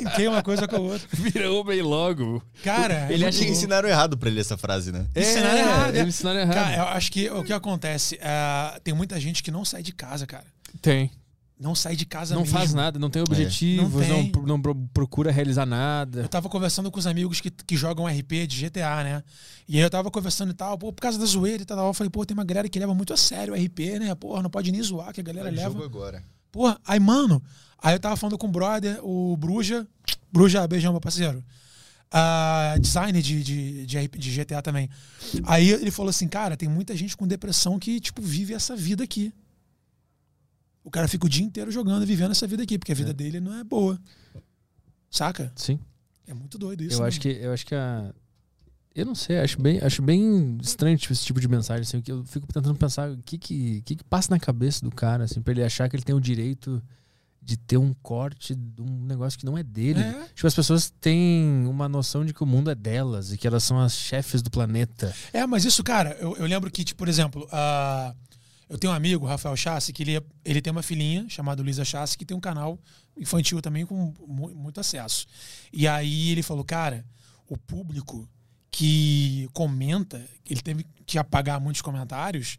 linkei 0.00 0.26
uma 0.26 0.42
coisa 0.42 0.66
com 0.66 0.76
a 0.76 0.80
outra. 0.80 1.06
Vira 1.12 1.52
homem 1.52 1.82
logo. 1.82 2.42
Cara, 2.62 3.06
é 3.08 3.12
Ele 3.12 3.26
acha 3.26 3.44
que 3.44 3.50
ensinaram 3.50 3.88
errado 3.88 4.16
pra 4.16 4.30
ele 4.30 4.40
essa 4.40 4.56
frase, 4.56 4.90
né? 4.90 5.06
Ensinaram 5.14 5.56
É, 5.56 5.60
errado. 5.60 5.92
né? 5.92 5.98
eles 6.00 6.14
ensinaram 6.14 6.40
errado. 6.40 6.54
Cara, 6.54 6.76
eu 6.78 6.88
acho 6.88 7.12
que 7.12 7.30
o 7.30 7.44
que 7.44 7.52
acontece, 7.52 8.18
é, 8.20 8.80
tem 8.82 8.94
muita 8.94 9.20
gente 9.20 9.42
que 9.42 9.50
não 9.50 9.64
sai 9.64 9.82
de 9.82 9.92
casa, 9.92 10.26
cara. 10.26 10.44
Tem. 10.80 11.10
Não 11.58 11.72
sai 11.74 11.94
de 11.94 12.04
casa 12.04 12.34
Não 12.34 12.42
mesmo. 12.42 12.58
faz 12.58 12.74
nada, 12.74 12.98
não 12.98 13.08
tem 13.08 13.22
objetivos, 13.22 13.92
Não 14.08 14.16
não, 14.18 14.30
tem. 14.32 14.42
não 14.44 14.60
pro- 14.60 14.74
procura 14.92 15.30
realizar 15.30 15.62
Eu 15.62 15.66
nada. 15.66 16.26
tava 16.28 16.48
conversando 16.48 16.90
com 16.90 16.98
os 16.98 17.06
amigos 17.06 17.40
que, 17.40 17.48
que 17.50 17.76
jogam 17.76 18.06
RP 18.06 18.44
de 18.46 18.60
GTA, 18.66 19.04
né? 19.04 19.22
E 19.68 19.76
aí 19.76 19.82
eu 19.82 19.88
tava 19.88 20.10
conversando 20.10 20.50
e 20.50 20.54
tal, 20.54 20.76
pô, 20.76 20.92
por 20.92 21.00
causa 21.00 21.16
da 21.16 21.24
zoeira 21.24 21.62
e 21.62 21.64
tal. 21.64 21.86
Eu 21.86 21.94
falei, 21.94 22.10
pô, 22.10 22.26
tem 22.26 22.34
uma 22.36 22.44
galera 22.44 22.68
que 22.68 22.78
leva 22.78 22.92
muito 22.92 23.12
a 23.14 23.16
sério 23.16 23.54
o 23.54 23.56
RP, 23.56 24.00
né? 24.00 24.14
Porra, 24.16 24.42
não 24.42 24.50
pode 24.50 24.72
nem 24.72 24.82
zoar, 24.82 25.12
que 25.12 25.20
a 25.20 25.24
galera 25.24 25.48
leva. 25.48 25.70
Jogo 25.70 25.84
agora. 25.84 26.24
Porra, 26.50 26.76
aí, 26.84 26.98
mano, 26.98 27.40
aí 27.80 27.94
eu 27.94 28.00
tava 28.00 28.16
falando 28.16 28.36
com 28.36 28.48
o 28.48 28.50
brother, 28.50 28.98
o 29.04 29.36
Bruja. 29.36 29.86
Bruja, 30.32 30.66
beijão, 30.66 30.90
meu 30.92 31.00
parceiro. 31.00 31.42
Ah, 32.10 32.76
design 32.80 33.20
de, 33.22 33.42
de, 33.42 33.86
de, 33.86 34.08
de 34.08 34.30
GTA 34.44 34.60
também. 34.62 34.88
Aí 35.44 35.70
ele 35.70 35.90
falou 35.90 36.10
assim, 36.10 36.28
cara, 36.28 36.56
tem 36.56 36.68
muita 36.68 36.96
gente 36.96 37.16
com 37.16 37.26
depressão 37.26 37.78
que, 37.78 37.98
tipo, 38.00 38.20
vive 38.22 38.54
essa 38.54 38.76
vida 38.76 39.02
aqui. 39.04 39.32
O 40.84 40.90
cara 40.90 41.08
fica 41.08 41.26
o 41.26 41.28
dia 41.28 41.44
inteiro 41.44 41.70
jogando, 41.70 42.06
vivendo 42.06 42.32
essa 42.32 42.46
vida 42.46 42.62
aqui, 42.62 42.78
porque 42.78 42.92
a 42.92 42.94
vida 42.94 43.12
dele 43.12 43.40
não 43.40 43.54
é 43.54 43.64
boa. 43.64 43.98
Saca? 45.10 45.50
Sim. 45.56 45.80
É 46.26 46.34
muito 46.34 46.58
doido 46.58 46.84
isso. 46.84 46.96
eu 46.96 47.00
né? 47.00 47.08
acho 47.08 47.20
que 47.20 47.28
eu 47.28 47.52
acho 47.52 47.66
que 47.66 47.74
a 47.74 48.14
eu 48.94 49.04
não 49.04 49.14
sei, 49.14 49.40
acho 49.40 49.60
bem, 49.60 49.80
acho 49.82 50.00
bem 50.00 50.56
estranho 50.62 50.96
tipo, 50.96 51.12
esse 51.12 51.24
tipo 51.24 51.40
de 51.40 51.48
mensagem 51.48 51.82
assim, 51.82 52.00
que 52.00 52.12
eu 52.12 52.24
fico 52.24 52.46
tentando 52.46 52.78
pensar 52.78 53.10
o 53.10 53.16
que 53.16 53.36
que, 53.36 53.82
que 53.82 53.96
que 53.96 54.04
passa 54.04 54.30
na 54.30 54.38
cabeça 54.38 54.84
do 54.84 54.90
cara 54.90 55.24
assim, 55.24 55.42
para 55.42 55.52
ele 55.52 55.64
achar 55.64 55.88
que 55.88 55.96
ele 55.96 56.04
tem 56.04 56.14
o 56.14 56.20
direito 56.20 56.80
de 57.44 57.58
ter 57.58 57.76
um 57.76 57.92
corte 58.02 58.54
de 58.54 58.80
um 58.80 59.04
negócio 59.04 59.38
que 59.38 59.44
não 59.44 59.58
é 59.58 59.62
dele. 59.62 60.00
É. 60.00 60.28
Tipo, 60.34 60.46
as 60.46 60.54
pessoas 60.54 60.90
têm 60.98 61.66
uma 61.66 61.88
noção 61.88 62.24
de 62.24 62.32
que 62.32 62.42
o 62.42 62.46
mundo 62.46 62.70
é 62.70 62.74
delas 62.74 63.32
e 63.32 63.36
que 63.36 63.46
elas 63.46 63.62
são 63.62 63.78
as 63.78 63.94
chefes 63.94 64.40
do 64.40 64.50
planeta. 64.50 65.14
É, 65.30 65.46
mas 65.46 65.64
isso, 65.66 65.84
cara, 65.84 66.16
eu, 66.18 66.34
eu 66.36 66.46
lembro 66.46 66.70
que, 66.70 66.82
tipo, 66.82 66.96
por 66.96 67.08
exemplo, 67.08 67.46
ah, 67.52 68.14
eu 68.68 68.78
tenho 68.78 68.92
um 68.92 68.96
amigo, 68.96 69.26
Rafael 69.26 69.56
Chassi, 69.56 69.92
que 69.92 70.02
ele, 70.02 70.16
é- 70.16 70.22
ele 70.44 70.60
tem 70.62 70.70
uma 70.70 70.82
filhinha 70.82 71.26
chamada 71.28 71.62
Luísa 71.62 71.84
Chassi, 71.84 72.16
que 72.18 72.24
tem 72.24 72.36
um 72.36 72.40
canal 72.40 72.78
infantil 73.16 73.60
também 73.62 73.84
com 73.86 74.12
mu- 74.26 74.54
muito 74.54 74.80
acesso. 74.80 75.26
E 75.72 75.86
aí 75.86 76.30
ele 76.30 76.42
falou, 76.42 76.64
cara, 76.64 77.04
o 77.48 77.56
público 77.56 78.28
que 78.70 79.48
comenta, 79.52 80.24
ele 80.48 80.60
teve 80.60 80.84
que 81.06 81.18
apagar 81.18 81.60
muitos 81.60 81.82
comentários, 81.82 82.56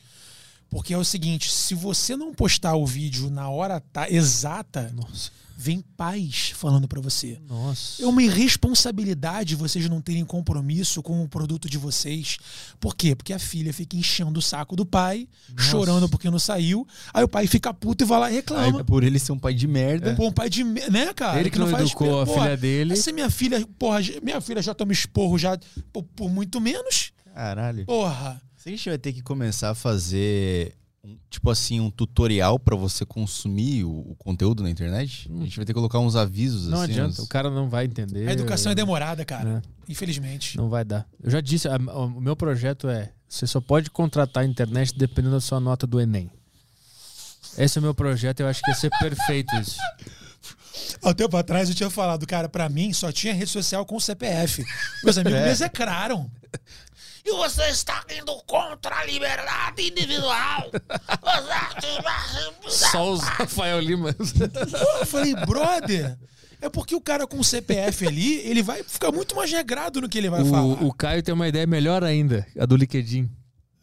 Porque 0.68 0.94
é 0.94 0.98
o 0.98 1.06
seguinte, 1.06 1.50
se 1.52 1.76
você 1.76 2.16
não 2.18 2.34
postar 2.34 2.76
o 2.76 2.86
vídeo 2.88 3.30
na 3.30 3.48
hora 3.50 3.80
tá 3.80 4.10
exata, 4.10 4.92
Nossa. 4.96 5.32
Vem 5.58 5.82
pais 5.96 6.52
falando 6.56 6.88
pra 6.88 7.00
você. 7.02 7.40
Nossa. 7.48 8.04
É 8.04 8.06
uma 8.06 8.22
irresponsabilidade 8.22 9.56
vocês 9.56 9.88
não 9.90 10.02
terem 10.02 10.26
compromisso 10.26 11.02
com 11.02 11.24
o 11.24 11.28
produto 11.28 11.70
de 11.70 11.78
vocês. 11.78 12.38
Por 12.80 12.96
quê? 12.96 13.16
Porque 13.16 13.34
a 13.34 13.40
filha 13.40 13.74
fica 13.74 13.96
enchendo 13.96 14.40
o 14.40 14.42
saco 14.42 14.76
do 14.76 14.86
pai, 14.86 15.28
Nossa. 15.56 15.70
chorando 15.70 16.10
porque 16.10 16.30
não 16.30 16.40
saiu. 16.40 16.86
Aí 17.14 17.24
o 17.24 17.28
pai 17.28 17.48
fica 17.48 17.74
puto 17.74 18.04
e 18.04 18.08
vai 18.08 18.20
lá 18.20 18.28
e 18.28 18.30
Aí, 18.32 18.36
reclama. 18.38 18.84
por 18.84 19.04
ele 19.04 19.18
ser 19.20 19.32
um 19.32 19.40
pai 19.40 19.54
de 19.54 19.68
merda. 19.68 20.14
Pô, 20.16 20.28
um 20.28 20.32
pai 20.32 20.50
de. 20.50 20.64
me- 20.64 20.86
Né, 20.90 21.14
cara? 21.14 21.40
Ele 21.40 21.50
que 21.50 21.58
não 21.60 21.68
faz- 21.70 21.86
educou 21.86 22.22
a 22.22 22.26
porra, 22.26 22.44
filha 22.44 22.58
dele. 22.58 22.94
Essa 22.94 23.12
minha 23.12 23.30
filha, 23.30 23.66
porra, 23.80 24.00
minha 24.22 24.42
filha 24.42 24.62
já 24.62 24.74
toma 24.74 24.92
esporro 24.94 25.38
já 25.38 25.58
por, 25.94 26.04
por 26.04 26.30
muito 26.30 26.60
menos. 26.60 27.12
Caralho. 27.34 27.86
Porra. 27.86 28.42
Gente 28.66 28.90
vai 28.90 28.98
ter 28.98 29.14
que 29.14 29.22
começar 29.22 29.70
a 29.70 29.76
fazer, 29.76 30.74
um- 31.06 31.18
tipo 31.30 31.50
assim, 31.50 31.80
um 31.80 31.90
tutorial 31.92 32.58
pra 32.58 32.76
você 32.76 33.06
consumir 33.06 33.84
o, 33.84 33.92
o 33.92 34.16
conteúdo 34.18 34.64
na 34.64 34.70
internet, 34.70 35.30
a 35.32 35.44
gente 35.44 35.56
vai 35.58 35.66
ter 35.66 35.72
que 35.74 35.78
colocar 35.80 36.00
uns 36.00 36.16
avisos 36.16 36.68
Não 36.68 36.82
assim. 36.82 36.92
adianta, 36.94 37.10
uns- 37.12 37.20
o 37.20 37.28
cara 37.28 37.50
não 37.50 37.70
vai 37.70 37.86
entender. 37.86 38.28
A 38.28 38.32
educação 38.34 38.72
é 38.72 38.76
demorada, 38.76 39.24
cara. 39.24 39.64
É. 39.64 39.92
Infelizmente. 39.92 40.58
Não 40.58 40.70
vai 40.70 40.84
dar. 40.84 41.08
Eu 41.22 41.30
já 41.30 41.40
disse, 41.42 41.68
a- 41.68 41.78
o 41.78 42.10
meu 42.22 42.36
projeto 42.36 42.90
é: 42.90 43.12
você 43.30 43.46
só 43.46 43.62
pode 43.62 43.90
contratar 43.92 44.44
a 44.44 44.46
internet 44.48 44.94
dependendo 44.98 45.36
da 45.36 45.42
sua 45.42 45.60
nota 45.60 45.86
do 45.86 46.00
Enem. 46.02 46.30
Esse 47.58 47.78
é 47.78 47.80
o 47.80 47.84
meu 47.84 47.94
projeto, 47.94 48.40
eu 48.42 48.48
acho 48.48 48.62
que 48.62 48.72
ia 48.72 48.76
ser 48.76 48.90
perfeito 49.00 49.56
isso. 49.58 49.78
Há 51.02 51.10
um 51.10 51.14
tempo 51.14 51.38
atrás 51.38 51.70
eu 51.70 51.76
tinha 51.76 51.90
falado, 51.90 52.26
cara, 52.28 52.50
pra 52.50 52.68
mim 52.68 52.92
só 52.92 53.12
tinha 53.12 53.34
rede 53.34 53.50
social 53.50 53.86
com 53.86 53.98
CPF. 54.00 54.64
Meus 55.04 55.18
amigos 55.18 55.40
me 55.42 55.50
execraram. 55.50 56.30
E 57.26 57.32
você 57.32 57.64
está 57.70 58.04
indo 58.16 58.32
contra 58.46 58.98
a 58.98 59.06
liberdade 59.06 59.82
individual. 59.82 60.70
Só 62.68 63.12
os 63.12 63.22
Rafael 63.22 63.80
Lima. 63.80 64.14
Pô, 64.14 65.00
Eu 65.00 65.06
falei, 65.08 65.36
brother, 65.36 66.16
é 66.62 66.70
porque 66.70 66.94
o 66.94 67.02
cara 67.02 67.26
com 67.26 67.42
CPF 67.42 68.08
ali, 68.08 68.36
ele 68.48 68.62
vai 68.62 68.84
ficar 68.84 69.12
muito 69.12 69.36
mais 69.36 69.52
regrado 69.52 70.02
no 70.02 70.08
que 70.08 70.20
ele 70.20 70.30
vai 70.30 70.46
falar. 70.46 70.64
O, 70.64 70.88
o 70.88 70.94
Caio 70.94 71.24
tem 71.24 71.34
uma 71.34 71.48
ideia 71.48 71.66
melhor 71.66 72.04
ainda, 72.04 72.46
a 72.60 72.66
do 72.66 72.76
LinkedIn. 72.76 73.28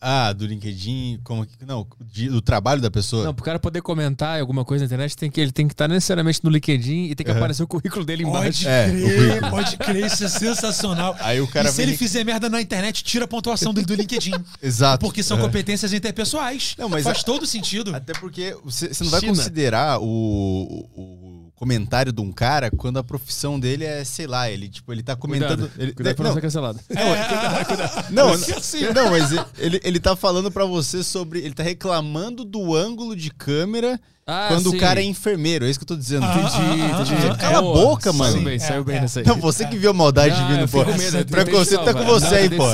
Ah, 0.05 0.33
do 0.33 0.45
LinkedIn, 0.45 1.21
como 1.23 1.47
que. 1.47 1.53
Não, 1.65 1.87
de- 2.13 2.29
do 2.29 2.43
trabalho 2.43 2.81
da 2.83 2.91
pessoa. 2.91 3.25
Não, 3.25 3.33
pro 3.33 3.45
cara 3.45 3.61
poder 3.61 3.81
comentar 3.83 4.41
alguma 4.41 4.65
coisa 4.65 4.83
na 4.83 4.87
internet, 4.87 5.17
tem 5.17 5.31
que, 5.31 5.41
ele 5.41 5.53
tem 5.53 5.69
que 5.69 5.75
estar 5.75 5.87
necessariamente 5.87 6.41
no 6.43 6.51
LinkedIn 6.51 7.05
e 7.05 7.15
tem 7.15 7.25
que 7.25 7.31
aparecer 7.31 7.63
o 7.63 7.69
currículo 7.69 8.05
dele 8.05 8.25
Pode 8.25 8.37
embaixo. 8.37 8.69
É, 8.69 8.91
crer, 8.91 9.03
currículo. 9.17 9.51
pode 9.53 9.77
crer, 9.77 10.07
isso 10.07 10.25
é 10.25 10.29
sensacional. 10.29 11.15
Aí 11.21 11.41
o 11.41 11.47
cara 11.47 11.69
e 11.69 11.73
se 11.73 11.81
ele 11.83 11.97
fizer 11.97 12.25
merda 12.25 12.49
na 12.51 12.61
internet, 12.61 13.05
tira 13.05 13.27
a 13.27 13.29
pontuação 13.29 13.73
dele 13.73 13.87
do 13.87 13.95
LinkedIn. 13.95 14.33
Exato. 14.61 14.99
Porque 15.07 15.23
são 15.23 15.39
É. 15.39 15.41
competências 15.41 15.93
interpessoais. 15.93 16.75
Não, 16.77 16.89
mas 16.89 17.05
Faz 17.05 17.21
a- 17.21 17.23
todo 17.23 17.47
sentido. 17.47 17.95
Até 17.95 18.13
porque 18.15 18.57
você, 18.65 18.93
você 18.93 19.05
não 19.05 19.11
vai 19.13 19.21
China. 19.21 19.33
considerar 19.37 20.01
o, 20.01 20.05
o- 20.05 21.01
o 21.01 21.42
comentário 21.63 22.11
de 22.13 22.21
um 22.21 22.33
cara 22.33 22.73
quando 22.73 22.99
a 22.99 23.05
profissão 23.05 23.59
dele 23.59 23.85
é, 23.85 24.03
sei 24.03 24.27
lá, 24.27 24.51
ele, 24.51 24.69
tipo, 24.69 24.93
ele 24.93 25.01
tá 25.01 25.15
comentando. 25.15 25.61
Cuidado, 25.69 25.81
ele, 25.81 25.93
cuidado 25.93 26.17
pra 26.17 26.23
não, 26.25 26.31
não 26.31 26.35
ser 26.35 26.41
cancelado. 26.41 26.81
não, 28.11 28.37
Porque 28.37 28.53
assim- 28.53 28.93
não, 28.93 29.11
mas 29.11 29.31
ele, 29.57 29.81
ele 29.85 30.01
tá 30.01 30.17
falando 30.17 30.51
pra 30.51 30.65
você 30.65 31.05
sobre. 31.05 31.39
Ele 31.39 31.55
tá 31.55 31.63
reclamando 31.63 32.45
do 32.45 32.75
ângulo 32.75 33.15
de 33.15 33.31
câmera 33.31 34.01
Ah, 34.25 34.47
quando 34.49 34.71
sim. 34.71 34.77
o 34.77 34.79
cara 34.79 35.01
é 35.01 35.05
enfermeiro. 35.05 35.65
É 35.67 35.71
isso 35.71 35.81
que 35.81 35.83
eu 35.83 35.89
tô 35.89 35.97
dizendo. 35.97 36.25
Ah, 36.25 36.33
Entendi, 36.33 36.83
ah, 36.83 37.01
entendi. 37.03 37.27
ah, 37.29 37.35
Cala 37.35 37.59
a 37.59 37.63
Boa, 37.63 37.75
boca, 37.75 38.13
mano. 38.13 38.33
Saiu 38.33 38.45
bem, 38.45 38.55
É, 38.55 38.59
saiu 38.61 38.85
bem 38.85 38.97
é. 38.97 39.01
nessa 39.01 39.21
aí. 39.21 39.27
Não, 39.27 39.37
você 39.37 39.67
que 39.67 39.77
viu 39.77 39.91
a 39.91 39.93
maldade 39.93 40.35
Ah, 40.39 40.47
vindo, 40.49 40.69
pô. 40.69 40.85
medo, 40.85 41.27
Preconceito 41.27 41.85
tá 41.85 41.93
com 41.93 42.05
você 42.05 42.27
Não, 42.27 42.37
aí, 42.37 42.51
pô. 42.51 42.65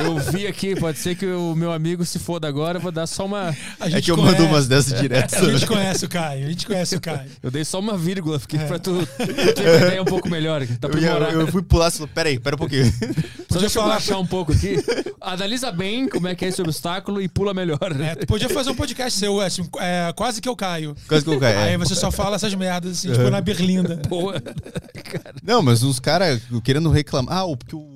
Eu 0.00 0.18
vi 0.32 0.46
aqui, 0.46 0.74
pode 0.74 0.98
ser 0.98 1.14
que 1.14 1.26
o 1.26 1.54
meu 1.54 1.72
amigo 1.72 2.04
se 2.04 2.18
foda 2.18 2.48
agora, 2.48 2.78
eu 2.78 2.82
vou 2.82 2.90
dar 2.92 3.06
só 3.06 3.24
uma. 3.24 3.54
A 3.78 3.88
É 3.88 4.00
que 4.00 4.10
eu 4.10 4.16
mando 4.16 4.44
umas 4.44 4.66
dessas 4.66 5.00
direto. 5.00 5.36
A 5.36 5.50
gente 5.52 5.66
conhece 5.66 6.04
o 6.04 6.08
Caio, 6.08 6.46
a 6.46 6.48
gente 6.50 6.66
conhece 6.66 6.96
o 6.96 7.00
Caio. 7.00 7.30
Eu 7.42 7.50
dei 7.50 7.64
só 7.64 7.78
uma 7.78 7.96
vírgula, 7.96 8.38
porque 8.40 8.58
pra 8.58 8.78
tu, 8.80 9.06
ter 9.54 9.62
uma 9.68 9.86
ideia 9.86 10.02
um 10.02 10.06
pouco 10.06 10.28
melhor. 10.28 10.66
Tá 10.80 10.88
Eu, 10.88 10.98
ia- 10.98 11.10
eu 11.32 11.46
fui 11.46 11.62
pular 11.62 11.88
e 11.88 11.90
falei, 11.92 12.10
peraí, 12.12 12.38
pera 12.40 12.56
um 12.56 12.58
pouquinho. 12.58 12.92
Só 13.48 13.58
deixa 13.58 13.78
eu 13.78 13.82
falar- 13.82 13.94
baixar 13.94 14.18
um 14.18 14.26
pouco 14.26 14.52
aqui. 14.52 14.76
Analisa 15.20 15.70
bem 15.70 16.08
como 16.08 16.26
é 16.26 16.34
que 16.34 16.44
é 16.44 16.48
esse 16.48 16.60
obstáculo 16.62 17.20
e 17.20 17.28
pula 17.28 17.52
melhor. 17.54 17.78
É, 18.00 18.14
tu 18.16 18.26
podia 18.26 18.48
fazer 18.48 18.70
um 18.70 18.74
podcast 18.74 19.18
seu, 19.18 19.40
assim, 19.40 19.68
é, 19.78 20.12
quase 20.16 20.31
que 20.40 20.48
eu 20.48 20.56
caio. 20.56 20.96
Quase 21.08 21.24
que 21.24 21.30
eu. 21.30 21.42
Aí 21.44 21.72
é. 21.74 21.78
você 21.78 21.94
só 21.94 22.10
fala 22.10 22.36
essas 22.36 22.54
merdas, 22.54 22.98
assim, 22.98 23.12
tipo 23.12 23.28
na 23.30 23.40
berlinda. 23.40 23.96
Boa. 24.08 24.40
Não, 25.42 25.60
mas 25.62 25.82
uns 25.82 25.98
caras 26.00 26.40
querendo 26.64 26.90
reclamar. 26.90 27.38
Ah, 27.38 27.44
o- 27.44 27.56
porque 27.56 27.76
o. 27.76 27.90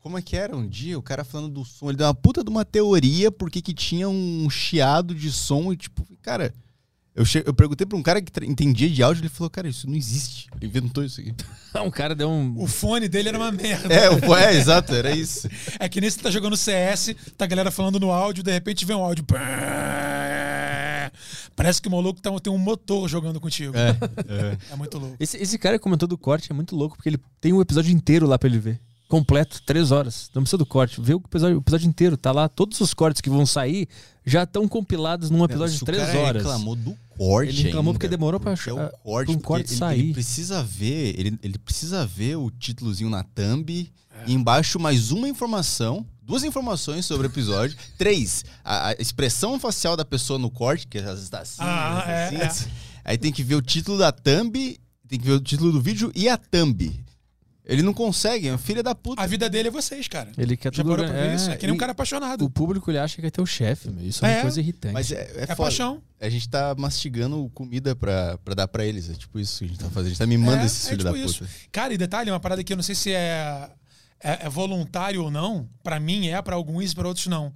Como 0.00 0.16
é 0.16 0.22
que 0.22 0.34
era 0.34 0.56
um 0.56 0.66
dia? 0.66 0.98
O 0.98 1.02
cara 1.02 1.24
falando 1.24 1.50
do 1.50 1.64
som. 1.64 1.88
Ele 1.90 1.98
deu 1.98 2.06
uma 2.06 2.14
puta 2.14 2.42
de 2.42 2.48
uma 2.48 2.64
teoria 2.64 3.30
porque 3.30 3.60
que 3.60 3.74
tinha 3.74 4.08
um 4.08 4.48
chiado 4.48 5.14
de 5.14 5.30
som 5.30 5.72
e 5.72 5.76
tipo, 5.76 6.06
cara. 6.22 6.54
Eu, 7.12 7.24
che... 7.24 7.42
eu 7.44 7.52
perguntei 7.52 7.84
pra 7.84 7.98
um 7.98 8.02
cara 8.02 8.22
que 8.22 8.30
tra- 8.30 8.46
entendia 8.46 8.88
de 8.88 9.02
áudio, 9.02 9.20
ele 9.22 9.28
falou, 9.28 9.50
cara, 9.50 9.68
isso 9.68 9.86
não 9.88 9.96
existe. 9.96 10.46
Ele 10.56 10.66
inventou 10.66 11.04
isso 11.04 11.20
aqui. 11.20 11.34
Um 11.84 11.90
cara 11.90 12.14
deu 12.16 12.28
um. 12.28 12.54
O 12.60 12.66
fone 12.66 13.08
dele 13.08 13.28
era 13.28 13.38
uma 13.38 13.52
merda. 13.52 13.92
É, 13.94 14.08
o- 14.10 14.34
é 14.36 14.54
exato, 14.56 14.92
era 14.94 15.10
isso. 15.14 15.48
É 15.78 15.88
que 15.88 16.00
nem 16.00 16.08
você 16.10 16.18
tá 16.20 16.30
jogando 16.30 16.56
CS, 16.56 17.14
tá 17.36 17.44
a 17.44 17.48
galera 17.48 17.70
falando 17.70 18.00
no 18.00 18.10
áudio, 18.10 18.42
de 18.42 18.50
repente 18.50 18.84
vem 18.86 18.96
um 18.96 19.04
áudio. 19.04 19.24
Parece 21.56 21.80
que 21.82 21.88
o 21.88 21.90
maluco 21.90 22.20
tá, 22.20 22.30
tem 22.40 22.52
um 22.52 22.58
motor 22.58 23.08
jogando 23.08 23.40
contigo. 23.40 23.74
É, 23.76 23.90
é. 24.28 24.58
É 24.72 24.76
muito 24.76 24.98
louco. 24.98 25.16
Esse, 25.20 25.36
esse 25.36 25.58
cara 25.58 25.78
que 25.78 25.82
comentou 25.82 26.08
do 26.08 26.18
corte 26.18 26.50
é 26.50 26.54
muito 26.54 26.74
louco, 26.76 26.96
porque 26.96 27.08
ele 27.08 27.18
tem 27.40 27.52
um 27.52 27.60
episódio 27.60 27.92
inteiro 27.92 28.26
lá 28.26 28.38
pra 28.38 28.48
ele 28.48 28.58
ver. 28.58 28.80
Completo, 29.08 29.60
três 29.66 29.90
horas. 29.90 30.30
Não 30.32 30.42
precisa 30.42 30.56
do 30.58 30.64
corte. 30.66 31.00
Vê 31.00 31.14
o 31.14 31.22
episódio, 31.24 31.56
o 31.56 31.60
episódio 31.60 31.88
inteiro. 31.88 32.16
Tá 32.16 32.30
lá. 32.30 32.48
Todos 32.48 32.80
os 32.80 32.94
cortes 32.94 33.20
que 33.20 33.28
vão 33.28 33.44
sair 33.44 33.88
já 34.24 34.44
estão 34.44 34.68
compilados 34.68 35.30
num 35.30 35.44
episódio 35.44 35.76
de 35.76 35.82
o 35.82 35.86
três 35.86 36.00
cara 36.04 36.18
horas. 36.20 36.42
reclamou 36.44 36.76
do 36.76 36.96
corte. 37.18 37.48
Ele 37.50 37.62
reclamou 37.64 37.90
ainda, 37.90 37.98
porque 37.98 38.06
demorou 38.08 38.38
pra 38.38 38.52
porque 38.54 38.70
é 38.70 38.72
achar- 38.72 38.86
o 38.86 38.98
corte, 39.02 39.32
um 39.32 39.38
corte 39.40 39.70
ele, 39.70 39.76
sair. 39.78 39.98
Ele 40.00 40.12
precisa 40.12 40.62
ver, 40.62 41.18
ele, 41.18 41.36
ele 41.42 41.58
precisa 41.58 42.06
ver 42.06 42.36
o 42.36 42.52
títulozinho 42.52 43.10
na 43.10 43.24
thumb 43.24 43.90
É. 44.14 44.24
e 44.30 44.32
embaixo 44.32 44.78
mais 44.78 45.10
uma 45.10 45.28
informação, 45.28 46.06
duas 46.30 46.44
informações 46.44 47.04
sobre 47.04 47.26
o 47.26 47.30
episódio, 47.30 47.76
três, 47.98 48.44
a, 48.64 48.88
a 48.88 48.92
expressão 48.92 49.58
facial 49.58 49.96
da 49.96 50.04
pessoa 50.04 50.38
no 50.38 50.50
corte, 50.50 50.86
que 50.86 50.98
às 50.98 51.04
vezes 51.04 51.28
tá 51.28 51.40
assim, 51.40 51.56
Ah, 51.60 51.98
às 51.98 52.08
é, 52.08 52.30
vezes 52.30 52.46
assim. 52.46 52.70
Aí 53.04 53.18
tem 53.18 53.32
que 53.32 53.42
ver 53.42 53.56
o 53.56 53.62
título 53.62 53.98
da 53.98 54.12
thumb, 54.12 54.52
tem 55.08 55.18
que 55.18 55.26
ver 55.26 55.32
o 55.32 55.40
título 55.40 55.72
do 55.72 55.80
vídeo 55.80 56.12
e 56.14 56.28
a 56.28 56.36
thumb. 56.36 57.04
Ele 57.64 57.82
não 57.82 57.92
consegue, 57.94 58.48
é 58.48 58.52
um 58.52 58.58
filho 58.58 58.82
da 58.82 58.94
puta. 58.96 59.22
A 59.22 59.26
vida 59.26 59.48
dele 59.48 59.68
é 59.68 59.70
vocês, 59.70 60.08
cara. 60.08 60.32
Ele 60.36 60.56
quer 60.56 60.74
Já 60.74 60.82
tudo 60.82 60.90
parou 60.90 61.04
pra 61.06 61.14
ver 61.14 61.28
é, 61.30 61.34
isso? 61.36 61.50
É 61.50 61.56
que 61.56 61.66
nem 61.66 61.74
um 61.74 61.78
cara 61.78 61.92
apaixonado. 61.92 62.44
O 62.44 62.50
público 62.50 62.90
ele 62.90 62.98
acha 62.98 63.20
que 63.20 63.26
é 63.26 63.30
teu 63.30 63.46
chefe, 63.46 63.88
meu. 63.90 64.04
Isso 64.04 64.24
é 64.24 64.28
uma 64.28 64.34
É, 64.38 64.42
coisa 64.42 64.58
irritante. 64.60 64.92
Mas 64.94 65.12
é, 65.12 65.20
é, 65.36 65.44
É 65.48 65.54
paixão. 65.54 66.02
A 66.20 66.28
gente 66.28 66.48
tá 66.48 66.74
mastigando 66.76 67.48
comida 67.54 67.94
pra, 67.94 68.38
pra 68.38 68.54
dar 68.54 68.66
pra 68.66 68.84
eles. 68.84 69.08
É 69.08 69.14
tipo 69.14 69.38
isso 69.38 69.58
que 69.60 69.64
a 69.66 69.68
gente 69.68 69.78
tá 69.78 69.86
fazendo. 69.88 70.06
A 70.06 70.08
gente 70.10 70.18
tá 70.18 70.26
mimando 70.26 70.62
É, 70.62 70.66
esses 70.66 70.84
é 70.86 70.88
filhos 70.90 71.04
tipo 71.04 71.16
da 71.16 71.24
isso. 71.24 71.38
puta. 71.44 71.50
Cara, 71.70 71.94
e 71.94 71.98
detalhe, 71.98 72.30
uma 72.30 72.40
parada 72.40 72.64
que 72.64 72.72
eu 72.72 72.76
não 72.76 72.82
sei 72.82 72.94
se 72.96 73.12
é, 73.12 73.70
é, 74.22 74.46
é 74.46 74.48
voluntário 74.48 75.22
ou 75.24 75.30
não. 75.30 75.68
Pra 75.82 75.98
mim 76.00 76.28
é, 76.28 76.40
pra 76.42 76.54
alguns 76.54 76.92
e 76.92 76.94
pra 76.94 77.08
outros 77.08 77.26
não. 77.26 77.52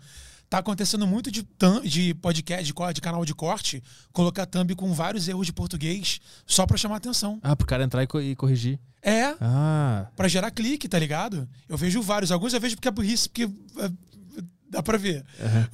Tá 0.51 0.59
acontecendo 0.59 1.07
muito 1.07 1.31
de, 1.33 1.45
de 1.85 2.15
podcast, 2.15 2.65
de, 2.65 2.73
de 2.95 3.01
canal 3.01 3.25
de 3.25 3.35
corte, 3.35 3.83
colocar 4.13 4.47
thumb 4.47 4.75
com 4.77 4.93
vários 4.93 5.27
erros 5.27 5.47
de 5.47 5.53
português 5.53 6.21
só 6.47 6.65
pra 6.67 6.77
chamar 6.77 6.97
atenção. 6.97 7.41
Ah, 7.43 7.57
pro 7.57 7.67
cara 7.67 7.83
entrar 7.83 8.03
e, 8.03 8.07
co- 8.07 8.21
e 8.21 8.37
corrigir. 8.37 8.79
É, 9.03 9.35
Ah. 9.41 10.07
pra 10.15 10.29
gerar 10.29 10.51
clique, 10.51 10.89
tá 10.89 10.99
ligado? 10.99 11.49
Eu 11.69 11.77
vejo 11.77 12.01
vários. 12.03 12.31
Alguns 12.31 12.53
eu 12.55 12.61
vejo 12.61 12.77
porque 12.77 12.89
é 12.89 12.91
burrice, 12.91 13.29
porque 13.29 13.45
é, 13.45 13.91
dá 14.75 14.83
pra 14.83 14.99
ver. 14.99 15.25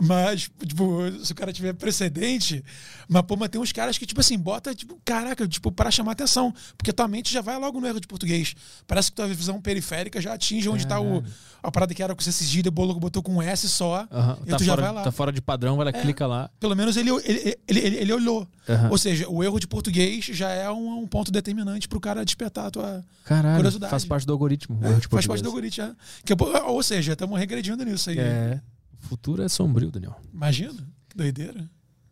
Mas, 0.00 0.50
tipo, 0.66 1.10
se 1.24 1.32
o 1.32 1.34
cara 1.34 1.52
tiver 1.52 1.72
precedente, 1.72 2.64
mas, 3.08 3.22
pô, 3.22 3.36
mas 3.36 3.48
tem 3.48 3.60
uns 3.60 3.72
caras 3.72 3.98
que, 3.98 4.06
tipo 4.06 4.20
assim, 4.20 4.38
bota, 4.38 4.74
tipo, 4.74 5.00
caraca, 5.04 5.46
tipo, 5.48 5.72
para 5.72 5.90
chamar 5.90 6.12
atenção. 6.12 6.54
Porque 6.76 6.92
tua 6.92 7.08
mente 7.08 7.32
já 7.32 7.40
vai 7.40 7.58
logo 7.58 7.80
no 7.80 7.86
erro 7.86 8.00
de 8.00 8.06
português. 8.06 8.54
Parece 8.86 9.10
que 9.10 9.16
tua 9.16 9.26
visão 9.26 9.60
periférica 9.60 10.20
já 10.20 10.34
atinge 10.34 10.68
onde 10.68 10.86
tá 10.86 11.00
o. 11.00 11.22
A 11.62 11.70
parada 11.70 11.92
que 11.94 12.02
era 12.02 12.14
com 12.14 12.22
cedilha, 12.22 12.68
o 12.68 12.72
bolo 12.72 12.94
botou 12.98 13.22
com 13.22 13.34
um 13.36 13.42
S 13.42 13.68
só. 13.68 14.06
aham. 14.10 14.38
E 14.46 14.50
Tá, 14.50 14.56
tu 14.56 14.64
já 14.64 14.74
vai 14.74 14.84
fora, 14.84 14.94
lá. 14.94 15.02
tá 15.02 15.12
fora 15.12 15.30
de 15.32 15.42
padrão, 15.42 15.76
vai 15.76 15.84
lá, 15.86 15.92
clica 15.92 16.26
lá. 16.26 16.48
Pelo 16.58 16.74
menos 16.74 16.96
ele, 16.96 17.10
ele, 17.10 17.58
ele, 17.68 17.80
ele, 17.80 17.96
ele 17.96 18.12
olhou. 18.12 18.48
Aham. 18.68 18.88
Ou 18.90 18.96
seja, 18.98 19.28
o 19.28 19.42
erro 19.44 19.58
de 19.60 19.66
português 19.66 20.24
já 20.24 20.48
é 20.50 20.70
um, 20.70 21.00
um 21.02 21.06
ponto 21.06 21.30
determinante 21.30 21.86
pro 21.88 22.00
cara 22.00 22.24
despertar 22.24 22.66
a 22.66 22.70
tua. 22.70 23.04
Caralho, 23.24 23.56
Curiosidade. 23.56 23.90
faz 23.90 24.04
parte 24.04 24.26
do 24.26 24.32
algoritmo. 24.32 24.78
É, 24.82 25.00
faz 25.08 25.26
parte 25.26 25.42
do 25.42 25.48
algoritmo, 25.48 25.84
é. 25.84 25.92
Que, 26.24 26.32
é- 26.32 26.62
ou 26.66 26.82
seja, 26.82 27.12
estamos 27.12 27.38
regredindo 27.38 27.84
nisso 27.84 28.08
aí. 28.10 28.18
É. 28.18 28.60
O 29.02 29.06
futuro 29.08 29.42
é 29.42 29.48
sombrio, 29.48 29.90
Daniel. 29.90 30.16
Imagina, 30.32 30.86
que 31.08 31.16
doideira. 31.16 31.68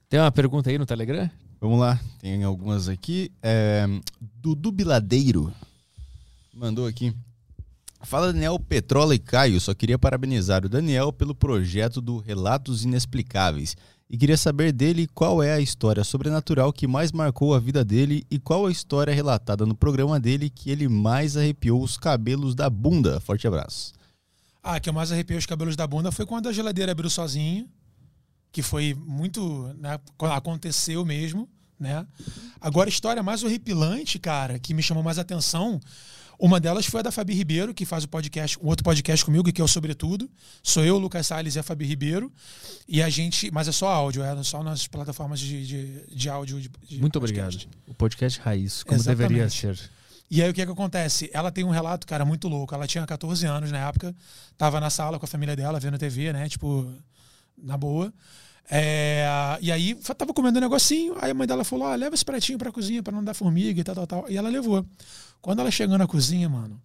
Tem 0.09 0.19
uma 0.19 0.33
pergunta 0.33 0.71
aí 0.71 0.79
no 0.79 0.87
Telegram? 0.87 1.31
Vamos 1.61 1.81
lá, 1.81 2.01
tem 2.21 2.43
algumas 2.45 2.89
aqui. 2.89 3.31
É, 3.43 3.87
Dudu 4.21 4.71
Biladeiro 4.73 5.53
mandou 6.55 6.87
aqui. 6.87 7.15
Fala 8.03 8.33
Daniel 8.33 8.59
Petrola 8.61 9.15
e 9.15 9.19
Caio, 9.19 9.61
só 9.61 9.75
queria 9.75 9.99
parabenizar 9.99 10.65
o 10.65 10.69
Daniel 10.69 11.13
pelo 11.13 11.35
projeto 11.35 12.01
do 12.01 12.19
Relatos 12.19 12.85
Inexplicáveis 12.85 13.77
e 14.11 14.17
queria 14.17 14.37
saber 14.37 14.73
dele 14.73 15.07
qual 15.15 15.43
é 15.43 15.53
a 15.53 15.61
história 15.61 16.03
sobrenatural 16.03 16.73
que 16.73 16.87
mais 16.87 17.13
marcou 17.13 17.55
a 17.55 17.59
vida 17.59 17.85
dele 17.85 18.25
e 18.31 18.39
qual 18.39 18.67
a 18.67 18.71
história 18.71 19.13
relatada 19.13 19.67
no 19.67 19.75
programa 19.75 20.19
dele 20.19 20.49
que 20.49 20.71
ele 20.71 20.89
mais 20.89 21.37
arrepiou 21.37 21.83
os 21.83 21.99
cabelos 21.99 22.55
da 22.55 22.71
bunda. 22.71 23.21
Forte 23.21 23.47
abraço. 23.47 23.93
Ah, 24.63 24.79
que 24.81 24.89
eu 24.89 24.93
mais 24.93 25.11
arrepiei 25.13 25.39
os 25.39 25.47
cabelos 25.47 25.77
da 25.77 25.87
bunda 25.87 26.11
foi 26.13 26.27
quando 26.27 26.49
a 26.49 26.53
geladeira 26.53 26.93
abriu 26.93 27.09
sozinha. 27.11 27.67
que 28.51 28.63
foi 28.63 28.95
muito. 28.95 29.73
Né, 29.79 29.99
aconteceu 30.19 31.05
mesmo, 31.05 31.49
né? 31.79 32.07
Agora, 32.61 32.89
a 32.89 32.93
história 32.93 33.23
mais 33.23 33.43
horripilante, 33.43 34.19
cara, 34.19 34.59
que 34.59 34.73
me 34.75 34.83
chamou 34.83 35.03
mais 35.03 35.19
atenção. 35.19 35.81
Uma 36.41 36.61
delas 36.61 36.87
foi 36.87 37.01
a 37.01 37.03
da 37.03 37.11
Fabi 37.11 37.35
Ribeiro, 37.35 37.75
que 37.75 37.85
faz 37.85 38.05
o 38.05 38.09
podcast, 38.09 38.57
um 38.63 38.69
outro 38.69 38.85
podcast 38.85 39.25
comigo, 39.25 39.53
que 39.53 39.61
é 39.61 39.65
o 39.65 39.67
Sobretudo. 39.69 40.31
Sou 40.63 40.85
eu, 40.85 40.97
Lucas 40.97 41.27
Salles 41.27 41.57
e 41.57 41.59
a 41.59 41.65
Fabi 41.65 41.85
Ribeiro. 41.85 42.33
E 42.87 43.03
a 43.03 43.11
gente. 43.11 43.51
Mas 43.51 43.67
é 43.67 43.73
só 43.73 43.89
áudio, 43.89 44.23
é 44.23 44.43
só 44.45 44.63
nas 44.63 44.87
plataformas 44.87 45.41
de, 45.41 45.67
de, 45.67 46.07
de 46.15 46.29
áudio. 46.31 46.61
De, 46.61 46.71
de 46.89 47.01
Muito 47.01 47.19
podcast. 47.19 47.67
obrigado. 47.67 47.83
O 47.89 47.95
podcast 47.95 48.41
raiz, 48.41 48.83
como 48.85 48.97
Exatamente. 48.97 49.29
deveria 49.29 49.51
ser. 49.51 49.91
E 50.31 50.43
aí 50.43 50.51
o 50.51 50.55
que 50.55 50.65
que 50.65 50.73
acontece? 50.73 51.31
Ela 51.33 51.51
tem 51.51 51.65
um 51.65 51.71
relato, 51.71 52.07
cara, 52.07 52.25
muito 52.25 52.49
louco. 52.49 52.75
Ela 52.75 52.87
tinha 52.87 53.07
14 53.07 53.47
anos 53.47 53.73
na 53.73 53.89
época, 53.89 54.15
tava 54.57 54.79
na 54.81 54.91
sala 54.91 55.19
com 55.19 55.25
a 55.25 55.29
família 55.29 55.57
dela, 55.57 55.81
vendo 55.81 55.99
TV, 55.99 56.33
né? 56.33 56.49
Tipo, 56.49 56.93
na 57.57 57.77
boa. 57.77 58.13
É, 58.71 59.27
e 59.63 59.73
aí 59.73 59.95
tava 59.95 60.35
comendo 60.35 60.59
um 60.59 60.61
negocinho, 60.61 61.17
aí 61.21 61.31
a 61.31 61.35
mãe 61.35 61.47
dela 61.47 61.65
falou: 61.65 61.87
ó, 61.87 61.95
leva 61.95 62.15
esse 62.15 62.25
pratinho 62.25 62.59
pra 62.59 62.71
cozinha 62.71 63.03
pra 63.03 63.13
não 63.13 63.25
dar 63.25 63.33
formiga 63.33 63.81
e 63.81 63.85
tal, 63.85 63.95
tal, 63.95 64.07
tal. 64.07 64.31
E 64.31 64.37
ela 64.37 64.51
levou. 64.51 64.85
Quando 65.41 65.61
ela 65.61 65.71
chegou 65.71 65.97
na 65.97 66.07
cozinha, 66.07 66.49
mano, 66.49 66.81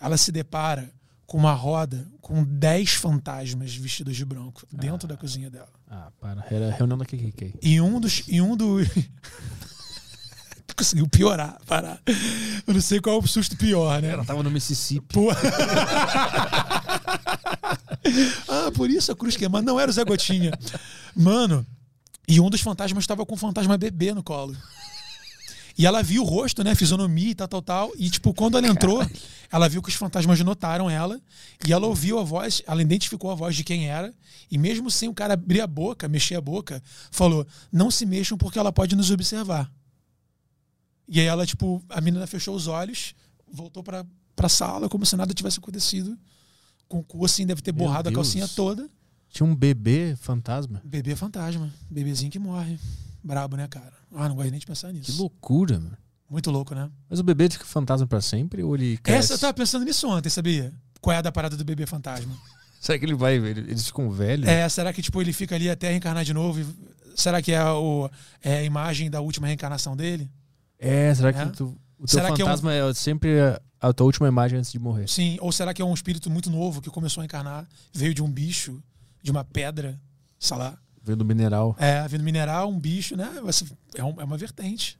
ela 0.00 0.16
se 0.16 0.30
depara 0.30 0.92
com 1.26 1.38
uma 1.38 1.52
roda 1.52 2.06
com 2.20 2.44
10 2.44 2.94
fantasmas 2.94 3.74
vestidos 3.74 4.14
de 4.16 4.24
branco 4.24 4.64
dentro 4.70 5.08
da 5.08 5.16
cozinha 5.16 5.50
dela. 5.50 5.68
Ah, 5.90 6.12
para. 6.20 6.46
Era 6.50 6.70
reunião 6.70 6.98
da 6.98 7.04
KKK. 7.04 7.54
E 7.60 7.80
um 7.80 7.98
dos. 7.98 8.22
E 8.28 8.40
um 8.40 8.56
dos. 8.56 8.88
Conseguiu 10.76 11.08
piorar, 11.08 11.56
parar. 11.66 12.00
Eu 12.66 12.74
não 12.74 12.80
sei 12.80 13.00
qual 13.00 13.16
é 13.16 13.18
o 13.18 13.26
susto 13.26 13.56
pior, 13.56 14.02
né? 14.02 14.10
Ela 14.10 14.24
tava 14.24 14.42
no 14.42 14.50
Mississippi. 14.50 15.06
Pô. 15.12 15.30
ah, 18.48 18.70
por 18.74 18.90
isso 18.90 19.12
a 19.12 19.16
cruz 19.16 19.36
queimada. 19.36 19.64
Não 19.64 19.78
era 19.78 19.90
o 19.90 19.94
Zé 19.94 20.04
Gotinha. 20.04 20.50
Mano, 21.14 21.64
e 22.26 22.40
um 22.40 22.50
dos 22.50 22.60
fantasmas 22.60 23.04
estava 23.04 23.24
com 23.24 23.34
um 23.34 23.38
fantasma 23.38 23.78
bebê 23.78 24.12
no 24.12 24.22
colo. 24.22 24.56
E 25.76 25.86
ela 25.86 26.02
viu 26.02 26.22
o 26.22 26.24
rosto, 26.24 26.62
né? 26.62 26.74
Fisionomia 26.74 27.30
e 27.30 27.34
tal, 27.34 27.48
tal, 27.48 27.62
tal. 27.62 27.92
E, 27.96 28.08
tipo, 28.08 28.32
quando 28.32 28.56
ela 28.56 28.66
entrou, 28.66 29.04
ela 29.50 29.68
viu 29.68 29.82
que 29.82 29.88
os 29.88 29.94
fantasmas 29.94 30.38
notaram 30.40 30.88
ela. 30.88 31.20
E 31.66 31.72
ela 31.72 31.86
ouviu 31.86 32.18
a 32.18 32.22
voz, 32.22 32.62
ela 32.66 32.80
identificou 32.80 33.30
a 33.30 33.34
voz 33.34 33.56
de 33.56 33.64
quem 33.64 33.88
era. 33.88 34.14
E 34.50 34.56
mesmo 34.56 34.90
sem 34.90 35.08
o 35.08 35.14
cara 35.14 35.34
abrir 35.34 35.60
a 35.60 35.66
boca, 35.66 36.06
mexer 36.06 36.36
a 36.36 36.40
boca, 36.40 36.80
falou: 37.10 37.44
Não 37.72 37.90
se 37.90 38.06
mexam 38.06 38.38
porque 38.38 38.58
ela 38.58 38.72
pode 38.72 38.94
nos 38.94 39.10
observar. 39.10 39.68
E 41.08 41.20
aí 41.20 41.26
ela, 41.26 41.44
tipo, 41.46 41.82
a 41.88 42.00
menina 42.00 42.26
fechou 42.26 42.54
os 42.56 42.66
olhos, 42.66 43.14
voltou 43.50 43.82
pra, 43.82 44.04
pra 44.34 44.48
sala 44.48 44.88
como 44.88 45.04
se 45.04 45.16
nada 45.16 45.34
tivesse 45.34 45.58
acontecido. 45.58 46.16
Com 46.88 46.98
o 47.00 47.04
cu 47.04 47.24
assim, 47.24 47.46
deve 47.46 47.62
ter 47.62 47.72
Meu 47.72 47.84
borrado 47.86 48.08
a 48.08 48.12
calcinha 48.12 48.46
toda. 48.48 48.88
Tinha 49.30 49.46
um 49.46 49.54
bebê 49.54 50.14
fantasma. 50.16 50.80
Bebê 50.84 51.16
fantasma. 51.16 51.72
Bebezinho 51.90 52.30
que 52.30 52.38
morre. 52.38 52.78
Brabo, 53.22 53.56
né, 53.56 53.66
cara? 53.68 53.92
Ah, 54.14 54.28
não 54.28 54.36
gosto 54.36 54.50
nem 54.50 54.60
de 54.60 54.66
pensar 54.66 54.88
Que 54.92 54.98
nisso. 54.98 55.18
loucura, 55.20 55.78
mano. 55.80 55.96
Muito 56.30 56.50
louco, 56.50 56.74
né? 56.74 56.90
Mas 57.08 57.18
o 57.18 57.22
bebê 57.22 57.48
fica 57.50 57.64
fantasma 57.64 58.06
pra 58.06 58.20
sempre 58.20 58.62
ou 58.62 58.74
ele 58.74 58.96
cresce? 58.98 59.18
Essa 59.26 59.34
eu 59.34 59.38
tava 59.38 59.54
pensando 59.54 59.84
nisso 59.84 60.08
ontem, 60.08 60.28
sabia? 60.30 60.72
Qual 61.00 61.14
é 61.14 61.18
a 61.18 61.22
da 61.22 61.32
parada 61.32 61.56
do 61.56 61.64
bebê 61.64 61.84
fantasma? 61.86 62.34
Será 62.80 62.98
que 62.98 63.04
ele 63.04 63.14
vai... 63.14 63.34
ele- 63.36 63.60
Eles 63.70 63.86
ficam 63.86 64.10
velhos? 64.10 64.46
É, 64.46 64.68
será 64.68 64.92
que 64.92 65.00
tipo 65.00 65.20
ele 65.20 65.32
fica 65.32 65.54
ali 65.54 65.70
até 65.70 65.88
reencarnar 65.90 66.22
de 66.24 66.34
novo? 66.34 66.60
Será 67.16 67.40
que 67.40 67.50
é, 67.52 67.64
o, 67.64 68.10
é 68.42 68.58
a 68.58 68.62
imagem 68.62 69.10
da 69.10 69.20
última 69.22 69.46
reencarnação 69.46 69.96
dele? 69.96 70.30
É, 70.78 71.14
será 71.14 71.32
que 71.32 71.38
É. 71.38 71.46
tu- 71.46 71.76
o 71.98 72.06
teu 72.06 72.08
Será 72.08 72.32
que 72.32 72.42
é 72.42 72.44
um- 72.44 72.48
fantasma 72.48 72.72
é, 72.72 72.94
sempre 72.94 73.40
a, 73.40 73.60
a 73.80 73.92
tua 73.92 74.06
última 74.06 74.28
imagem 74.28 74.58
antes 74.58 74.70
de 74.72 74.78
morrer? 74.78 75.08
Sim, 75.08 75.36
ou 75.40 75.50
será 75.52 75.72
que 75.72 75.80
é 75.80 75.84
um 75.84 75.94
espírito 75.94 76.30
muito 76.30 76.50
novo 76.50 76.80
que 76.82 76.90
começou 76.90 77.20
a 77.22 77.24
encarnar, 77.24 77.66
veio 77.92 78.12
de 78.14 78.22
um 78.22 78.30
bicho, 78.30 78.82
de 79.22 79.30
uma 79.30 79.44
pedra, 79.44 80.00
sei 80.38 80.56
lá. 80.56 80.76
Vendo 81.02 81.18
do 81.18 81.24
mineral. 81.24 81.76
É, 81.78 82.06
vindo 82.08 82.24
mineral, 82.24 82.70
um 82.70 82.78
bicho, 82.80 83.16
né? 83.16 83.38
Vai 83.42 83.52
ser- 83.52 83.70
É, 83.94 84.02
um- 84.02 84.20
é 84.20 84.24
uma 84.24 84.36
vertente. 84.38 84.98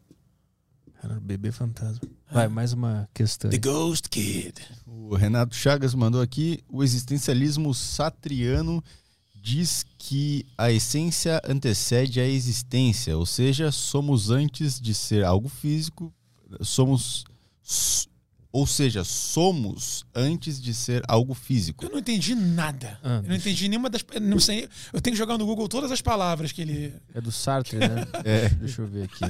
Cara, 1.00 1.18
bebê 1.20 1.50
fantasma. 1.52 2.00
Vai, 2.30 2.48
mais 2.48 2.72
uma 2.72 3.08
questão. 3.12 3.50
The 3.50 3.56
aí. 3.56 3.60
Ghost 3.60 4.08
Kid. 4.08 4.54
O 4.86 5.14
Renato 5.14 5.54
Chagas 5.54 5.94
mandou 5.94 6.20
aqui: 6.22 6.62
o 6.68 6.82
existencialismo 6.82 7.74
satriano 7.74 8.82
diz 9.44 9.84
que 9.98 10.46
a 10.56 10.72
essência 10.72 11.38
antecede 11.46 12.18
a 12.18 12.26
existência, 12.26 13.16
ou 13.18 13.26
seja, 13.26 13.70
somos 13.70 14.30
antes 14.30 14.80
de 14.80 14.94
ser 14.94 15.22
algo 15.22 15.50
físico, 15.50 16.10
somos. 16.62 17.24
s- 17.62 18.06
Ou 18.50 18.66
seja, 18.68 19.02
somos 19.02 20.06
antes 20.14 20.62
de 20.62 20.72
ser 20.72 21.02
algo 21.08 21.34
físico. 21.34 21.84
Eu 21.84 21.90
não 21.90 21.98
entendi 21.98 22.36
nada. 22.36 22.98
Ah, 23.02 23.20
eu 23.22 23.28
não 23.30 23.34
entendi 23.34 23.68
nenhuma 23.68 23.90
das. 23.90 24.04
eu 24.14 24.20
Não 24.20 24.38
sei. 24.38 24.68
Eu 24.92 25.00
tenho 25.00 25.14
que 25.14 25.18
jogar 25.18 25.36
no 25.36 25.44
Google 25.44 25.68
todas 25.68 25.90
as 25.90 26.00
palavras 26.00 26.52
que 26.52 26.62
ele. 26.62 26.94
É 27.12 27.20
do 27.20 27.32
Sartre, 27.32 27.78
né? 27.78 28.06
É. 28.24 28.48
Deixa 28.50 28.80
eu 28.82 28.86
ver 28.86 29.04
aqui. 29.04 29.24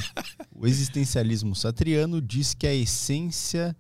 O 0.55 0.67
existencialismo 0.67 1.55
satriano 1.57 2.21
diz 2.21 2.53
que 2.55 2.67
a 2.67 2.75
essência 2.75 3.75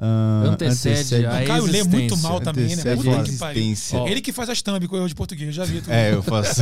ah, 0.00 0.44
Antecede 0.46 1.26
a 1.26 1.42
O 1.42 1.46
Caio 1.46 1.64
lê 1.64 1.82
muito 1.82 1.96
existência. 2.14 2.28
mal 2.28 2.40
também, 2.40 2.66
né? 2.66 2.72
antecede 2.74 3.02
Puta 3.02 3.20
a 3.20 3.24
que 3.24 3.32
pariu. 3.32 3.74
Ele 4.06 4.20
que 4.20 4.32
faz 4.32 4.48
as 4.48 4.62
thumb 4.62 4.86
com 4.86 4.96
eu 4.96 5.08
de 5.08 5.14
português, 5.14 5.52
já 5.52 5.64
vi 5.64 5.80
tudo. 5.80 5.92
É, 5.92 6.14
eu 6.14 6.22
faço. 6.22 6.60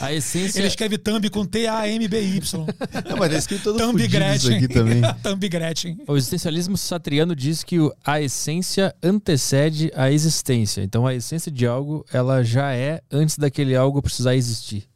A 0.00 0.12
essência... 0.12 0.58
Ele 0.58 0.66
escreve 0.66 0.98
thumb 0.98 1.30
com 1.30 1.44
T-A-M-B-Y. 1.46 2.66
Não, 3.08 3.16
mas 3.16 3.30
tá 3.30 3.38
escrito 3.38 3.62
todo 3.62 3.78
thumb 3.78 4.08
Gretchen. 4.08 4.56
aqui 4.56 4.66
também. 4.66 5.02
thumb 5.22 5.48
Gretchen. 5.48 5.98
O 6.08 6.16
existencialismo 6.16 6.76
satriano 6.76 7.36
diz 7.36 7.62
que 7.62 7.76
a 8.04 8.20
essência 8.20 8.92
antecede 9.00 9.92
a 9.94 10.10
existência. 10.10 10.82
Então 10.82 11.06
a 11.06 11.14
essência 11.14 11.52
de 11.52 11.66
algo, 11.66 12.04
ela 12.12 12.42
já 12.42 12.74
é 12.74 13.00
antes 13.10 13.38
daquele 13.38 13.76
algo 13.76 14.02
precisar 14.02 14.34
existir. 14.34 14.88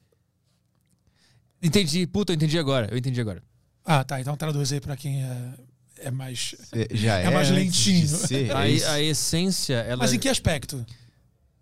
Entendi, 1.63 2.07
puta, 2.09 2.33
eu 2.33 2.35
entendi 2.35 2.59
agora. 2.59 2.89
Eu 2.91 2.99
entendi 2.99 3.21
agora. 3.21 3.41
Ah, 3.85 4.03
tá. 4.03 4.21
Então 4.21 4.37
traduz 4.37 4.73
aí 4.73 4.81
pra 4.81 4.97
quem 4.97 5.23
é, 5.23 5.53
é 6.01 6.11
mais. 6.11 6.55
É, 6.73 6.95
Já 6.97 7.19
é, 7.19 7.25
É 7.27 7.31
mais 7.31 7.51
lentinho. 7.51 8.07
ser, 8.09 8.55
A, 8.55 8.69
é 8.69 8.85
a 8.87 9.01
essência, 9.03 9.75
ela. 9.77 9.99
Mas 9.99 10.13
em 10.13 10.19
que 10.19 10.29
aspecto? 10.29 10.85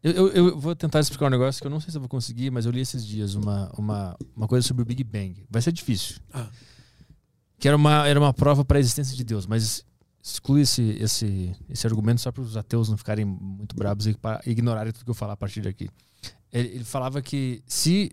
Eu, 0.03 0.13
eu- 0.13 0.29
eu 0.33 0.59
vou 0.61 0.75
tentar 0.77 1.01
explicar 1.01 1.27
um 1.27 1.31
negócio 1.31 1.61
que 1.61 1.67
eu 1.67 1.71
não 1.71 1.81
sei 1.81 1.91
se 1.91 1.97
eu 1.97 2.01
vou 2.01 2.09
conseguir, 2.09 2.51
mas 2.51 2.65
eu 2.65 2.71
li 2.71 2.81
esses 2.81 3.05
dias 3.05 3.35
uma, 3.35 3.71
uma, 3.77 4.17
uma 4.37 4.47
coisa 4.47 4.67
sobre 4.67 4.83
o 4.83 4.87
Big 4.87 5.03
Bang. 5.03 5.45
Vai 5.51 5.61
ser 5.63 5.73
difícil. 5.73 6.17
Ah. 6.33 6.47
Que 7.59 7.67
era 7.69 7.77
uma, 7.77 8.07
era 8.07 8.19
uma 8.21 8.33
prova 8.33 8.65
para 8.65 8.79
a 8.79 8.81
existência 8.81 9.17
de 9.17 9.25
Deus, 9.25 9.47
mas 9.47 9.85
exclui 10.23 10.61
esse, 10.63 10.83
esse, 11.01 11.57
esse 11.69 11.87
argumento 11.87 12.21
só 12.21 12.31
para 12.31 12.43
os 12.43 12.57
ateus 12.57 12.89
não 12.89 12.97
ficarem 12.97 13.25
muito 13.25 13.75
bravos 13.75 14.07
e 14.07 14.15
pa- 14.15 14.41
ignorarem 14.47 14.93
tudo 14.93 15.05
que 15.05 15.11
eu 15.11 15.15
falar 15.15 15.33
a 15.33 15.37
partir 15.37 15.63
daqui. 15.63 15.89
Ele, 16.53 16.69
ele 16.69 16.85
falava 16.85 17.21
que 17.23 17.63
se 17.67 18.13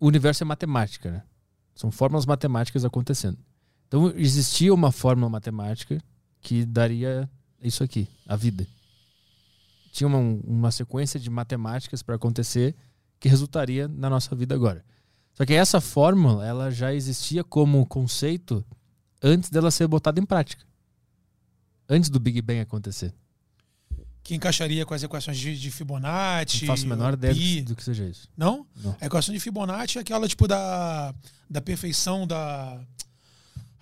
o 0.00 0.06
universo 0.06 0.42
é 0.44 0.46
matemática, 0.46 1.10
né? 1.10 1.22
São 1.74 1.90
fórmulas 1.90 2.24
matemáticas 2.24 2.84
acontecendo. 2.84 3.36
Então 3.94 4.12
existia 4.16 4.74
uma 4.74 4.90
fórmula 4.90 5.30
matemática 5.30 6.02
que 6.40 6.64
daria 6.64 7.30
isso 7.62 7.84
aqui, 7.84 8.08
a 8.26 8.34
vida 8.34 8.66
tinha 9.94 10.08
uma, 10.08 10.18
uma 10.18 10.72
sequência 10.72 11.20
de 11.20 11.30
matemáticas 11.30 12.02
para 12.02 12.16
acontecer 12.16 12.74
que 13.20 13.28
resultaria 13.28 13.86
na 13.86 14.10
nossa 14.10 14.34
vida 14.34 14.52
agora. 14.52 14.84
Só 15.32 15.46
que 15.46 15.54
essa 15.54 15.80
fórmula, 15.80 16.44
ela 16.44 16.70
já 16.70 16.92
existia 16.92 17.44
como 17.44 17.86
conceito 17.86 18.64
antes 19.22 19.50
dela 19.50 19.70
ser 19.70 19.86
botada 19.86 20.20
em 20.20 20.26
prática. 20.26 20.64
Antes 21.88 22.10
do 22.10 22.18
Big 22.18 22.42
Bang 22.42 22.60
acontecer. 22.60 23.14
Que 24.22 24.34
encaixaria 24.34 24.84
com 24.84 24.94
as 24.94 25.02
equações 25.02 25.38
de, 25.38 25.58
de 25.58 25.70
Fibonacci. 25.70 26.62
Não 26.62 26.74
faço 26.74 26.86
a 26.86 26.88
menor 26.88 27.12
ideia 27.12 27.34
pi. 27.34 27.62
do, 27.62 27.76
que 27.76 27.84
seja 27.84 28.04
isso. 28.04 28.28
Não? 28.36 28.66
Não. 28.82 28.96
A 29.00 29.06
equação 29.06 29.32
de 29.32 29.38
Fibonacci 29.38 29.98
é 29.98 30.00
aquela, 30.00 30.26
tipo, 30.26 30.48
da, 30.48 31.14
da 31.48 31.60
perfeição 31.60 32.26
da. 32.26 32.80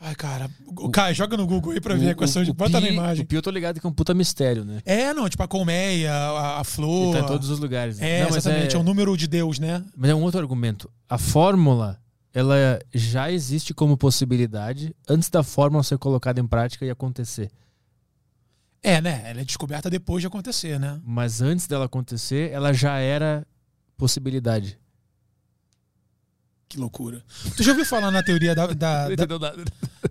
Ai, 0.05 0.17
cara. 0.17 0.51
O, 0.67 0.91
Caio, 0.91 1.15
joga 1.15 1.37
no 1.37 1.47
Google 1.47 1.71
aí 1.73 1.81
pra 1.81 1.95
ver 1.95 2.09
a 2.09 2.11
equação 2.11 2.43
de. 2.43 2.53
Bota 2.53 2.81
na 2.81 2.89
imagem. 2.89 3.23
O 3.23 3.27
pi 3.27 3.37
eu 3.37 3.43
tô 3.43 3.51
ligado 3.53 3.81
que 3.81 3.87
é 3.87 3.89
um 3.89 3.93
puta 3.93 4.13
mistério, 4.13 4.65
né? 4.65 4.81
É, 4.85 5.15
não, 5.15 5.29
tipo 5.29 5.41
a 5.45 5.47
colmeia, 5.47 6.13
a, 6.13 6.57
a 6.57 6.57
Ele 6.57 6.65
flor. 6.65 7.15
tá 7.17 7.21
em 7.21 7.27
todos 7.27 7.49
os 7.49 7.61
lugares. 7.61 8.01
É, 8.01 8.23
Não, 8.23 8.31
mas 8.31 8.39
exatamente. 8.39 8.75
É... 8.75 8.77
é, 8.77 8.81
o 8.81 8.83
número 8.83 9.17
de 9.17 9.29
Deus, 9.29 9.61
né? 9.61 9.85
mas 9.97 10.11
é 10.11 10.15
um 10.15 10.23
outro 10.23 10.41
argumento. 10.41 10.91
A 11.09 11.19
fórmula, 11.19 12.01
ela 12.35 12.81
já 12.93 13.31
existe 13.31 13.73
como 13.73 13.97
possibilidade 13.97 14.93
antes 15.09 15.31
da 15.31 15.45
fórmula 15.45 15.85
ser 15.85 15.99
colocada 15.99 16.41
em 16.41 16.47
prática 16.49 16.85
e 16.85 16.91
acontecer. 16.91 17.49
É, 18.83 19.01
né? 19.01 19.23
Ela 19.27 19.43
é 19.43 19.45
descoberta 19.45 19.89
depois 19.89 20.21
de 20.21 20.27
acontecer, 20.27 20.81
né? 20.81 21.01
Mas 21.05 21.41
antes 21.41 21.69
dela 21.69 21.85
acontecer, 21.85 22.51
ela 22.51 22.73
já 22.73 22.99
era 22.99 23.47
possibilidade. 23.97 24.77
Que 26.69 26.79
loucura. 26.81 27.23
Tu 27.55 27.63
já 27.63 27.73
ouviu 27.73 27.85
falar 27.85 28.11
na 28.11 28.23
teoria 28.23 28.55
da. 28.55 28.67
da- 28.67 29.09
da-. 29.15 29.55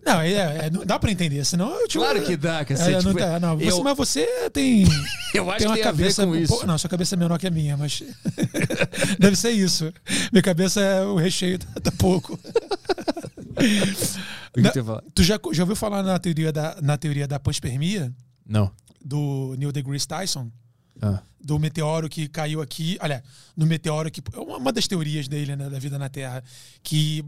Não, 0.05 0.19
é, 0.21 0.31
é, 0.65 0.69
não 0.71 0.83
dá 0.85 0.97
pra 0.97 1.11
entender, 1.11 1.45
senão 1.45 1.69
eu 1.79 1.87
te 1.87 1.97
Claro 1.97 2.23
que 2.23 2.35
dá, 2.35 2.61
É, 2.61 2.65
cacete. 2.65 3.05
não 3.05 3.13
dá, 3.13 3.39
não. 3.39 3.57
Você- 3.57 3.69
eu- 3.71 3.83
Mas 3.83 3.97
você 3.97 4.49
tem, 4.51 4.83
eu 5.33 5.49
acho 5.49 5.59
tem 5.59 5.67
uma 5.67 5.75
que 5.75 5.81
tem 5.83 5.89
a 5.89 5.91
ver 5.91 6.03
cabeça. 6.03 6.25
com 6.25 6.31
um 6.31 6.35
isso. 6.35 6.47
pouco- 6.47 6.65
não, 6.65 6.77
sua 6.77 6.89
cabeça 6.89 7.15
é 7.15 7.17
menor 7.17 7.37
que 7.37 7.45
a 7.47 7.51
minha, 7.51 7.77
mas. 7.77 8.01
Deve 9.19 9.35
ser 9.35 9.51
isso. 9.51 9.93
Minha 10.31 10.41
cabeça 10.41 10.81
é 10.81 11.01
o 11.03 11.15
recheio, 11.17 11.59
tá, 11.59 11.67
tá 11.81 11.91
pouco. 11.91 12.37
O 14.51 14.53
que 14.55 14.61
Na- 14.61 14.71
tu 14.71 14.79
ia 14.79 14.83
falar? 14.83 15.03
Tu 15.13 15.23
já, 15.23 15.39
já 15.53 15.63
ouviu 15.63 15.75
falar 15.75 16.03
na 16.03 16.17
teoria 16.19 16.51
da, 16.51 16.77
na 16.81 16.97
teoria 16.97 17.27
da 17.27 17.39
panspermia, 17.39 18.11
Não. 18.45 18.69
do 19.03 19.55
Neil 19.57 19.71
deGrasse 19.71 20.07
Tyson? 20.07 20.51
Ah. 21.01 21.19
do 21.43 21.57
meteoro 21.57 22.07
que 22.09 22.27
caiu 22.27 22.61
aqui. 22.61 22.97
Olha, 23.01 23.23
no 23.57 23.65
meteoro 23.65 24.11
que. 24.11 24.21
É 24.33 24.39
uma 24.39 24.71
das 24.71 24.87
teorias 24.87 25.27
dele, 25.27 25.55
né, 25.55 25.69
da 25.69 25.79
vida 25.79 25.97
na 25.97 26.09
Terra. 26.09 26.43
Que 26.83 27.25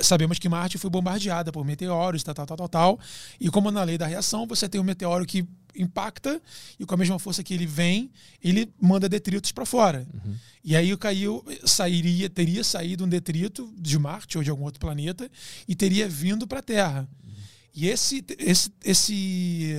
sabemos 0.00 0.38
que 0.38 0.48
Marte 0.48 0.78
foi 0.78 0.90
bombardeada 0.90 1.52
por 1.52 1.64
meteoros, 1.64 2.22
tal, 2.22 2.34
tal, 2.34 2.46
tal, 2.46 2.56
tal, 2.56 2.68
tal. 2.68 3.00
E 3.40 3.48
como 3.50 3.70
na 3.70 3.82
lei 3.82 3.96
da 3.98 4.06
reação, 4.06 4.46
você 4.46 4.68
tem 4.68 4.80
um 4.80 4.84
meteoro 4.84 5.24
que 5.24 5.46
impacta 5.76 6.42
e 6.78 6.84
com 6.84 6.94
a 6.94 6.98
mesma 6.98 7.18
força 7.18 7.42
que 7.42 7.54
ele 7.54 7.66
vem, 7.66 8.10
ele 8.42 8.72
manda 8.80 9.08
detritos 9.08 9.52
para 9.52 9.64
fora. 9.64 10.06
E 10.64 10.74
aí 10.74 10.96
caiu, 10.96 11.44
sairia, 11.64 12.28
teria 12.28 12.64
saído 12.64 13.04
um 13.04 13.08
detrito 13.08 13.72
de 13.76 13.98
Marte 13.98 14.36
ou 14.36 14.44
de 14.44 14.50
algum 14.50 14.64
outro 14.64 14.80
planeta 14.80 15.30
e 15.66 15.74
teria 15.74 16.08
vindo 16.08 16.46
para 16.46 16.58
a 16.58 16.62
Terra. 16.62 17.08
E 17.74 17.88
esse, 17.88 18.24
esse, 18.38 18.72
esse 18.84 19.76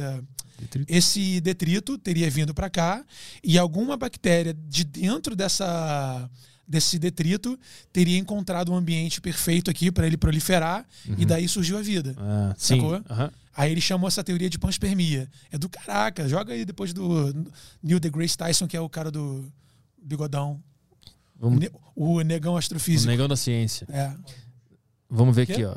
Detrito. 0.58 0.94
esse 0.94 1.42
detrito 1.42 1.98
teria 1.98 2.30
vindo 2.30 2.54
para 2.54 2.70
cá 2.70 3.06
e 3.44 3.58
alguma 3.58 3.96
bactéria 3.96 4.54
de 4.54 4.84
dentro 4.84 5.36
dessa 5.36 6.30
desse 6.70 7.00
detrito 7.00 7.60
teria 7.92 8.20
encontrado 8.20 8.72
um 8.72 8.76
ambiente 8.76 9.20
perfeito 9.20 9.72
aqui 9.72 9.92
para 9.92 10.06
ele 10.06 10.16
proliferar 10.16 10.86
e 11.18 11.26
daí 11.26 11.50
surgiu 11.50 11.80
a 11.80 11.82
vida. 11.82 12.14
Ah. 12.18 12.54
Sacou? 12.56 13.02
Aham. 13.10 13.32
Aí 13.56 13.72
ele 13.72 13.82
chamou 13.82 14.08
essa 14.08 14.24
teoria 14.24 14.50
de 14.50 14.58
panspermia. 14.60 15.28
É 15.52 15.58
do 15.58 15.68
caraca, 15.68 16.30
joga 16.30 16.54
aí 16.54 16.64
depois 16.64 16.94
do 16.94 17.34
Neil 17.82 18.00
deGrasse 18.00 18.38
Tyson, 18.38 18.68
que 18.68 18.78
é 18.78 18.80
o 18.80 18.88
cara 18.88 19.10
do 19.10 19.52
bigodão. 20.02 20.62
O, 21.38 21.50
Vamos, 21.50 21.68
o 21.96 22.22
negão 22.22 22.54
o 22.54 22.58
astrofísico. 22.58 23.10
negão 23.10 23.28
da 23.28 23.36
ciência. 23.36 23.88
É, 23.90 24.14
Vamos 25.10 25.36
ver 25.36 25.42
aqui, 25.52 25.66
ó. 25.66 25.76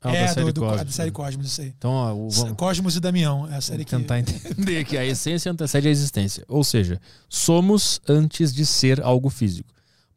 Ah, 0.00 0.14
é 0.14 0.26
da 0.26 0.32
série 0.34 0.46
do, 0.46 0.52
do, 0.52 0.60
Cosmos. 0.60 0.84
da 0.84 0.92
série 0.92 1.10
Cosmos, 1.10 1.46
isso 1.46 1.60
aí. 1.60 1.74
Então, 1.76 1.90
ó, 1.90 2.14
o- 2.14 2.30
vamos, 2.30 2.56
Cosmos 2.56 2.96
e 2.96 3.00
Damião, 3.00 3.48
é 3.50 3.56
a 3.56 3.60
série 3.60 3.84
que... 3.84 3.90
tentar 3.90 4.18
entender 4.20 4.84
que 4.84 4.96
a 4.96 5.04
essência 5.04 5.50
antecede 5.50 5.88
a 5.88 5.90
existência. 5.90 6.44
Ou 6.46 6.62
seja, 6.62 7.00
somos 7.28 8.00
antes 8.08 8.52
de 8.54 8.64
ser 8.64 9.00
algo 9.02 9.28
físico. 9.28 9.72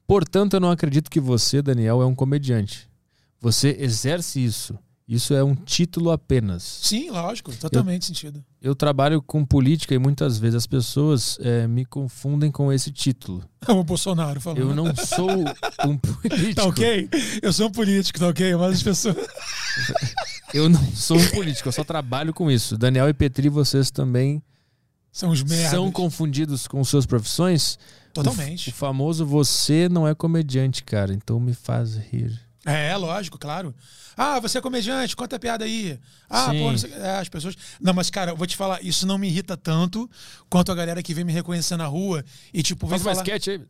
Portanto, 0.06 0.56
eu 0.56 0.60
não 0.60 0.70
acredito 0.70 1.10
que 1.10 1.20
você, 1.20 1.62
Daniel, 1.62 2.02
é 2.02 2.06
um 2.06 2.14
comediante. 2.14 2.88
Você 3.40 3.76
exerce 3.80 4.44
isso. 4.44 4.78
Isso 5.08 5.34
é 5.34 5.44
um 5.44 5.54
título 5.54 6.10
apenas. 6.10 6.64
Sim, 6.64 7.10
lógico, 7.10 7.54
totalmente 7.58 8.06
sentido. 8.06 8.42
Eu 8.62 8.74
trabalho 8.74 9.22
com 9.22 9.44
política 9.44 9.94
e 9.94 9.98
muitas 9.98 10.38
vezes 10.38 10.56
as 10.56 10.68
pessoas 10.68 11.38
eh, 11.42 11.68
me 11.68 11.84
confundem 11.84 12.50
com 12.50 12.72
esse 12.72 12.92
título. 12.92 13.44
o 13.68 13.84
Bolsonaro 13.84 14.40
falando. 14.40 14.60
Eu 14.60 14.74
não 14.74 14.96
sou 14.96 15.30
um 15.86 15.98
político. 16.00 16.56
Tá 16.56 16.66
ok? 16.66 17.10
Eu 17.42 17.52
sou 17.52 17.68
um 17.68 17.72
político, 17.72 18.20
tá 18.20 18.28
ok? 18.30 18.56
Mas 18.56 18.76
as 18.76 18.84
pessoas. 18.84 19.18
Eu 20.54 20.68
não 20.70 20.84
sou 20.94 21.18
um 21.18 21.28
político, 21.30 21.70
eu 21.70 21.72
só 21.72 21.84
trabalho 21.84 22.34
com 22.34 22.52
isso. 22.52 22.78
Daniel 22.78 23.08
e 23.08 23.14
Petri, 23.14 23.48
vocês 23.48 23.90
também 23.90 24.44
São 25.12 25.30
os 25.30 25.42
merdas. 25.44 25.72
são 25.72 25.90
confundidos 25.90 26.68
com 26.68 26.84
suas 26.84 27.06
profissões? 27.06 27.80
Totalmente. 28.14 28.70
O, 28.70 28.74
famoso 28.74 29.26
você 29.26 29.88
não 29.88 30.06
é 30.06 30.14
comediante, 30.14 30.84
cara, 30.84 31.14
então 31.14 31.40
me 31.40 31.54
faz 31.54 31.96
rir. 31.96 32.38
É, 32.66 32.96
lógico, 32.98 33.40
claro. 33.40 33.74
Ah, 34.16 34.40
você 34.42 34.58
é 34.58 34.62
comediante, 34.62 35.16
conta 35.16 35.38
a 35.38 35.40
piada 35.40 35.64
aí. 35.64 35.98
Ah, 36.30 36.50
Sim. 36.52 36.60
pô, 36.60 36.78
sei- 36.78 36.92
é, 36.94 37.18
as 37.18 37.30
pessoas. 37.30 37.56
Não, 37.80 37.94
mas, 37.94 38.10
cara, 38.10 38.32
eu 38.32 38.36
vou 38.38 38.46
te 38.46 38.58
falar, 38.58 38.84
isso 38.84 39.08
não 39.08 39.18
me 39.18 39.28
irrita 39.28 39.56
tanto 39.56 40.08
quanto 40.50 40.70
a 40.72 40.76
galera 40.76 41.02
que 41.02 41.14
vem 41.14 41.24
me 41.24 41.32
reconhecer 41.32 41.78
na 41.78 41.86
rua 41.88 42.24
e, 42.54 42.62
tipo, 42.62 42.86
vem 42.88 43.00
Faz 43.00 43.04
mais 43.04 43.18
falar. 43.20 43.38
sketch 43.38 43.48
aí. 43.48 43.66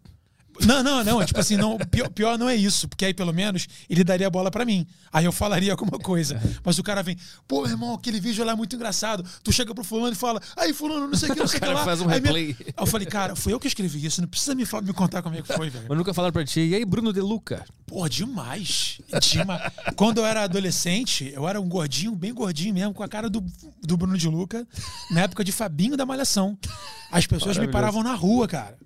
Não, 0.65 0.83
não, 0.83 1.03
não. 1.03 1.25
Tipo 1.25 1.39
assim, 1.39 1.55
não, 1.57 1.77
pior, 1.77 2.09
pior 2.09 2.37
não 2.37 2.47
é 2.49 2.55
isso, 2.55 2.87
porque 2.87 3.05
aí 3.05 3.13
pelo 3.13 3.33
menos 3.33 3.67
ele 3.89 4.03
daria 4.03 4.27
a 4.27 4.29
bola 4.29 4.51
pra 4.51 4.65
mim. 4.65 4.85
Aí 5.11 5.25
eu 5.25 5.31
falaria 5.31 5.71
alguma 5.71 5.97
coisa. 5.97 6.39
Mas 6.63 6.77
o 6.77 6.83
cara 6.83 7.01
vem, 7.01 7.17
pô, 7.47 7.65
irmão, 7.65 7.93
aquele 7.95 8.19
vídeo 8.19 8.43
lá 8.45 8.51
é 8.51 8.55
muito 8.55 8.75
engraçado. 8.75 9.23
Tu 9.43 9.51
chega 9.51 9.73
pro 9.73 9.83
fulano 9.83 10.13
e 10.13 10.15
fala, 10.15 10.39
aí, 10.55 10.73
fulano, 10.73 11.07
não 11.07 11.15
sei 11.17 11.29
o 11.29 11.33
que, 11.33 11.39
não 11.39 11.47
sei 11.47 11.57
o 11.57 11.59
que 11.61 11.65
cara 11.67 11.79
lá. 11.79 11.85
faz 11.85 12.01
um 12.01 12.09
Aí 12.09 12.19
minha- 12.21 12.33
replay. 12.33 12.55
Aí 12.59 12.73
eu 12.77 12.85
falei, 12.85 13.07
cara, 13.07 13.35
foi 13.35 13.53
eu 13.53 13.59
que 13.59 13.67
escrevi 13.67 14.05
isso, 14.05 14.21
não 14.21 14.27
precisa 14.27 14.53
me, 14.53 14.63
me 14.83 14.93
contar 14.93 15.21
como 15.21 15.35
é 15.35 15.41
que 15.41 15.53
foi, 15.53 15.69
velho. 15.69 15.85
Mas 15.89 15.97
nunca 15.97 16.13
falaram 16.13 16.33
pra 16.33 16.43
ti. 16.45 16.59
E 16.61 16.75
aí, 16.75 16.85
Bruno 16.85 17.11
De 17.13 17.21
Luca? 17.21 17.65
Pô, 17.87 18.07
demais. 18.07 18.99
demais. 19.21 19.71
Quando 19.95 20.19
eu 20.19 20.25
era 20.25 20.43
adolescente, 20.43 21.31
eu 21.33 21.47
era 21.47 21.59
um 21.59 21.67
gordinho, 21.67 22.15
bem 22.15 22.33
gordinho 22.33 22.73
mesmo, 22.73 22.93
com 22.93 23.03
a 23.03 23.07
cara 23.07 23.29
do, 23.29 23.43
do 23.81 23.97
Bruno 23.97 24.17
de 24.17 24.27
Luca, 24.27 24.67
na 25.11 25.21
época 25.21 25.43
de 25.43 25.51
Fabinho 25.51 25.97
da 25.97 26.05
Malhação. 26.05 26.57
As 27.11 27.25
pessoas 27.27 27.57
me 27.57 27.67
paravam 27.67 28.03
na 28.03 28.13
rua, 28.13 28.47
cara. 28.47 28.77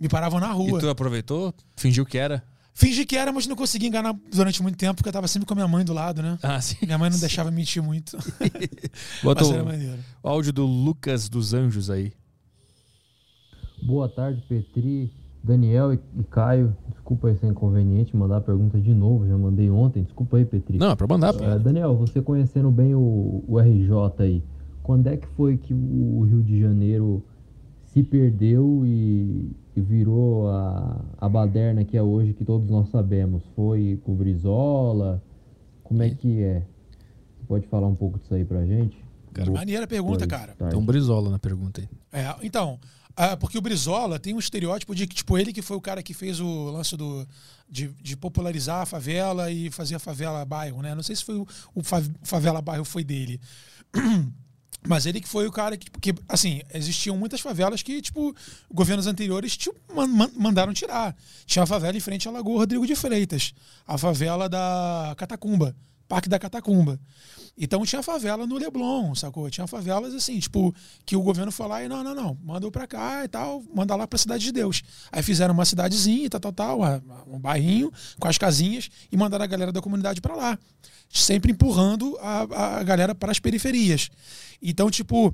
Me 0.00 0.08
paravam 0.08 0.40
na 0.40 0.48
E 0.48 0.52
rua. 0.52 0.80
tu 0.80 0.88
aproveitou? 0.88 1.54
Fingiu 1.76 2.06
que 2.06 2.16
era? 2.16 2.42
Fingi 2.72 3.04
que 3.04 3.16
era, 3.16 3.30
mas 3.30 3.46
não 3.46 3.54
consegui 3.56 3.86
enganar 3.88 4.16
durante 4.32 4.62
muito 4.62 4.78
tempo, 4.78 4.94
porque 4.94 5.08
eu 5.08 5.12
tava 5.12 5.28
sempre 5.28 5.46
com 5.46 5.52
a 5.52 5.56
minha 5.56 5.68
mãe 5.68 5.84
do 5.84 5.92
lado, 5.92 6.22
né? 6.22 6.38
Ah, 6.42 6.60
sim. 6.60 6.76
Minha 6.82 6.96
mãe 6.96 7.10
não 7.10 7.18
deixava 7.18 7.50
mentir 7.50 7.82
muito. 7.82 8.16
Bota 9.22 9.42
mas 9.42 9.50
o, 9.50 9.54
era 9.54 9.64
maneiro. 9.64 9.98
o 10.22 10.28
áudio 10.28 10.52
do 10.52 10.64
Lucas 10.64 11.28
dos 11.28 11.52
Anjos 11.52 11.90
aí. 11.90 12.12
Boa 13.82 14.08
tarde, 14.08 14.42
Petri, 14.48 15.10
Daniel 15.42 15.92
e 15.92 15.98
e 16.18 16.24
Caio. 16.24 16.74
Desculpa 16.90 17.28
aí 17.28 17.36
ser 17.36 17.48
inconveniente 17.48 18.16
mandar 18.16 18.38
a 18.38 18.40
pergunta 18.40 18.80
de 18.80 18.94
novo, 18.94 19.26
já 19.26 19.36
mandei 19.36 19.68
ontem. 19.70 20.02
Desculpa 20.04 20.36
aí, 20.36 20.44
Petri. 20.44 20.78
Não, 20.78 20.90
é 20.92 20.96
pra 20.96 21.06
mandar, 21.06 21.32
pô. 21.34 21.42
É, 21.44 21.58
Daniel, 21.58 21.96
você 21.96 22.22
conhecendo 22.22 22.70
bem 22.70 22.94
o, 22.94 23.44
o 23.46 23.58
RJ 23.58 23.90
aí, 24.22 24.42
quando 24.82 25.06
é 25.08 25.16
que 25.16 25.26
foi 25.28 25.56
que 25.58 25.74
o 25.74 26.22
Rio 26.22 26.42
de 26.42 26.60
Janeiro 26.60 27.24
se 27.92 28.02
perdeu 28.02 28.82
e, 28.86 29.50
e 29.76 29.80
virou 29.80 30.48
a, 30.48 31.04
a 31.18 31.28
baderna 31.28 31.84
que 31.84 31.96
é 31.96 32.02
hoje, 32.02 32.32
que 32.32 32.44
todos 32.44 32.68
nós 32.70 32.88
sabemos? 32.90 33.42
Foi 33.56 34.00
com 34.04 34.12
o 34.12 34.14
Brizola? 34.14 35.22
Como 35.82 36.02
é 36.02 36.10
que 36.10 36.42
é? 36.42 36.60
Você 37.38 37.44
pode 37.48 37.66
falar 37.66 37.86
um 37.88 37.94
pouco 37.94 38.18
disso 38.18 38.32
aí 38.34 38.44
pra 38.44 38.64
gente? 38.64 38.96
Boa 39.32 39.50
Maneira 39.58 39.84
a 39.84 39.88
pergunta, 39.88 40.26
cara. 40.26 40.54
Tarde. 40.54 40.74
Tem 40.74 40.82
um 40.82 40.86
Brizola 40.86 41.30
na 41.30 41.38
pergunta 41.38 41.80
aí. 41.80 41.88
É, 42.12 42.34
então, 42.42 42.78
ah, 43.16 43.36
porque 43.36 43.58
o 43.58 43.60
Brizola 43.60 44.18
tem 44.18 44.34
um 44.34 44.38
estereótipo 44.38 44.94
de 44.94 45.06
que, 45.06 45.14
tipo, 45.16 45.36
ele 45.38 45.52
que 45.52 45.62
foi 45.62 45.76
o 45.76 45.80
cara 45.80 46.02
que 46.02 46.14
fez 46.14 46.40
o 46.40 46.70
lance 46.70 46.96
do, 46.96 47.26
de, 47.68 47.88
de 48.00 48.16
popularizar 48.16 48.82
a 48.82 48.86
favela 48.86 49.50
e 49.50 49.70
fazer 49.70 49.94
a 49.96 49.98
favela 50.00 50.44
bairro, 50.44 50.80
né? 50.82 50.94
Não 50.94 51.02
sei 51.02 51.14
se 51.16 51.24
foi 51.24 51.36
o, 51.36 51.46
o 51.74 51.82
fa- 51.82 52.02
favela 52.22 52.60
bairro 52.62 52.84
foi 52.84 53.02
dele. 53.04 53.40
Mas 54.86 55.04
ele 55.04 55.20
que 55.20 55.28
foi 55.28 55.46
o 55.46 55.52
cara 55.52 55.76
que, 55.76 55.90
porque, 55.90 56.14
assim, 56.28 56.62
existiam 56.72 57.16
muitas 57.16 57.40
favelas 57.40 57.82
que, 57.82 58.00
tipo, 58.00 58.34
governos 58.72 59.06
anteriores 59.06 59.56
tipo, 59.56 59.76
man- 59.94 60.06
man- 60.06 60.30
mandaram 60.34 60.72
tirar. 60.72 61.14
Tinha 61.44 61.62
a 61.64 61.66
favela 61.66 61.96
em 61.96 62.00
frente 62.00 62.26
à 62.26 62.30
Lagoa 62.30 62.60
Rodrigo 62.60 62.86
de 62.86 62.96
Freitas, 62.96 63.52
a 63.86 63.98
favela 63.98 64.48
da 64.48 65.14
Catacumba, 65.18 65.76
Parque 66.10 66.28
da 66.28 66.40
Catacumba. 66.40 66.98
Então 67.56 67.86
tinha 67.86 68.02
favela 68.02 68.44
no 68.44 68.58
Leblon, 68.58 69.14
sacou? 69.14 69.48
Tinha 69.48 69.68
favelas 69.68 70.12
assim, 70.12 70.40
tipo, 70.40 70.74
que 71.06 71.14
o 71.14 71.22
governo 71.22 71.52
foi 71.52 71.68
lá 71.68 71.84
e 71.84 71.88
não, 71.88 72.02
não, 72.02 72.16
não, 72.16 72.38
mandou 72.42 72.68
pra 72.68 72.84
cá 72.84 73.24
e 73.24 73.28
tal, 73.28 73.62
manda 73.72 73.94
lá 73.94 74.08
pra 74.08 74.18
Cidade 74.18 74.42
de 74.42 74.50
Deus. 74.50 74.82
Aí 75.12 75.22
fizeram 75.22 75.54
uma 75.54 75.64
cidadezinha 75.64 76.26
e 76.26 76.28
tal, 76.28 76.40
tal, 76.40 76.52
tal, 76.52 76.80
um 77.28 77.38
bairrinho 77.38 77.92
com 78.18 78.26
as 78.26 78.36
casinhas 78.36 78.90
e 79.12 79.16
mandaram 79.16 79.44
a 79.44 79.46
galera 79.46 79.70
da 79.70 79.80
comunidade 79.80 80.20
pra 80.20 80.34
lá. 80.34 80.58
Sempre 81.08 81.52
empurrando 81.52 82.18
a, 82.20 82.78
a 82.78 82.82
galera 82.82 83.14
para 83.14 83.30
as 83.30 83.38
periferias. 83.38 84.10
Então, 84.60 84.90
tipo, 84.90 85.32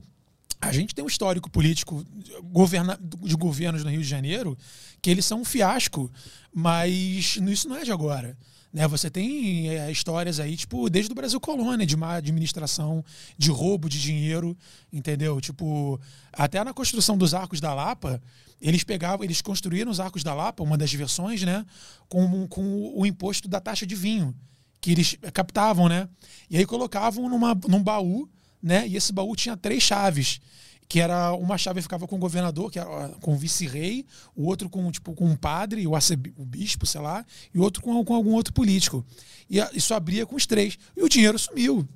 a 0.61 0.73
gente 0.73 0.95
tem 0.95 1.03
um 1.03 1.09
histórico 1.09 1.49
político 1.49 2.05
de 2.15 3.35
governos 3.35 3.83
no 3.83 3.91
Rio 3.91 4.03
de 4.03 4.09
Janeiro 4.09 4.59
que 5.01 5.09
eles 5.09 5.25
são 5.25 5.41
um 5.41 5.45
fiasco, 5.45 6.13
mas 6.53 7.39
isso 7.41 7.67
não 7.67 7.77
é 7.77 7.85
de 7.85 7.93
agora. 7.93 8.37
Né? 8.73 8.87
Você 8.89 9.11
tem 9.11 9.69
é, 9.71 9.91
histórias 9.91 10.41
aí, 10.41 10.57
tipo, 10.57 10.89
desde 10.91 11.13
o 11.13 11.15
Brasil 11.15 11.41
Colônia, 11.41 11.87
de 11.87 11.97
má 11.97 12.15
administração, 12.15 13.05
de 13.37 13.51
roubo 13.51 13.89
de 13.89 14.01
dinheiro, 14.01 14.57
entendeu? 14.93 15.41
Tipo, 15.41 16.01
até 16.33 16.63
na 16.63 16.75
construção 16.75 17.17
dos 17.17 17.35
arcos 17.35 17.61
da 17.61 17.73
Lapa, 17.73 18.21
eles 18.61 18.85
pegavam, 18.85 19.25
eles 19.25 19.41
construíram 19.41 19.91
os 19.91 20.01
arcos 20.01 20.23
da 20.23 20.35
Lapa, 20.35 20.63
uma 20.63 20.79
das 20.79 20.93
versões, 20.93 21.43
né? 21.43 21.65
Com, 22.09 22.47
com 22.49 22.93
o 22.95 23.05
imposto 23.07 23.49
da 23.49 23.61
taxa 23.61 23.87
de 23.87 23.95
vinho, 23.95 24.35
que 24.81 24.91
eles 24.91 25.17
captavam, 25.33 25.89
né? 25.89 26.09
E 26.49 26.57
aí 26.57 26.67
colocavam 26.67 27.29
numa, 27.29 27.59
num 27.69 27.83
baú, 27.83 28.29
né? 28.63 28.87
E 28.89 28.97
esse 28.97 29.13
baú 29.13 29.35
tinha 29.37 29.57
três 29.57 29.83
chaves 29.83 30.41
que 30.89 31.01
era 31.01 31.33
uma 31.33 31.59
chave 31.59 31.83
ficava 31.83 32.07
com 32.07 32.17
o 32.17 32.19
governador, 32.19 32.71
que 32.71 32.79
era 32.79 33.09
com 33.21 33.35
o 33.35 33.37
vice-rei, 33.37 34.07
o 34.35 34.47
outro 34.47 34.69
com 34.69 34.91
tipo 34.91 35.15
com 35.15 35.31
o 35.31 35.37
padre, 35.37 35.87
o, 35.87 35.93
o 36.37 36.45
bispo, 36.45 36.87
sei 36.87 37.01
lá, 37.01 37.25
e 37.53 37.59
o 37.59 37.63
outro 37.63 37.83
com, 37.83 38.05
com 38.05 38.15
algum 38.15 38.33
outro 38.33 38.53
político. 38.53 39.05
E 39.51 39.59
isso 39.73 39.95
abria 39.95 40.25
com 40.25 40.37
os 40.37 40.47
três. 40.47 40.79
E 40.97 41.03
o 41.03 41.09
dinheiro 41.09 41.39
sumiu. 41.39 41.87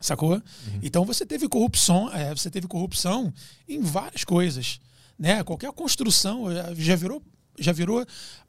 Sacou? 0.00 0.40
Então 0.82 1.04
você 1.04 1.24
teve 1.24 1.48
corrupção, 1.48 2.12
é, 2.12 2.34
você 2.34 2.50
teve 2.50 2.66
corrupção 2.66 3.32
em 3.66 3.80
várias 3.80 4.22
coisas, 4.22 4.78
né? 5.18 5.42
Qualquer 5.42 5.72
construção 5.72 6.50
eh, 6.50 6.74
já 6.76 6.94
virou 6.94 7.22
já 7.58 7.72
virou 7.72 8.04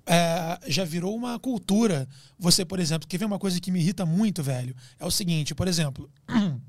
é, 0.05 0.59
já 0.67 0.83
virou 0.83 1.15
uma 1.15 1.39
cultura. 1.39 2.09
Você, 2.37 2.65
por 2.65 2.79
exemplo, 2.79 3.07
quer 3.07 3.17
ver 3.17 3.25
uma 3.25 3.39
coisa 3.39 3.59
que 3.61 3.71
me 3.71 3.79
irrita 3.79 4.05
muito, 4.05 4.43
velho? 4.43 4.75
É 4.99 5.05
o 5.05 5.11
seguinte, 5.11 5.55
por 5.55 5.67
exemplo, 5.67 6.11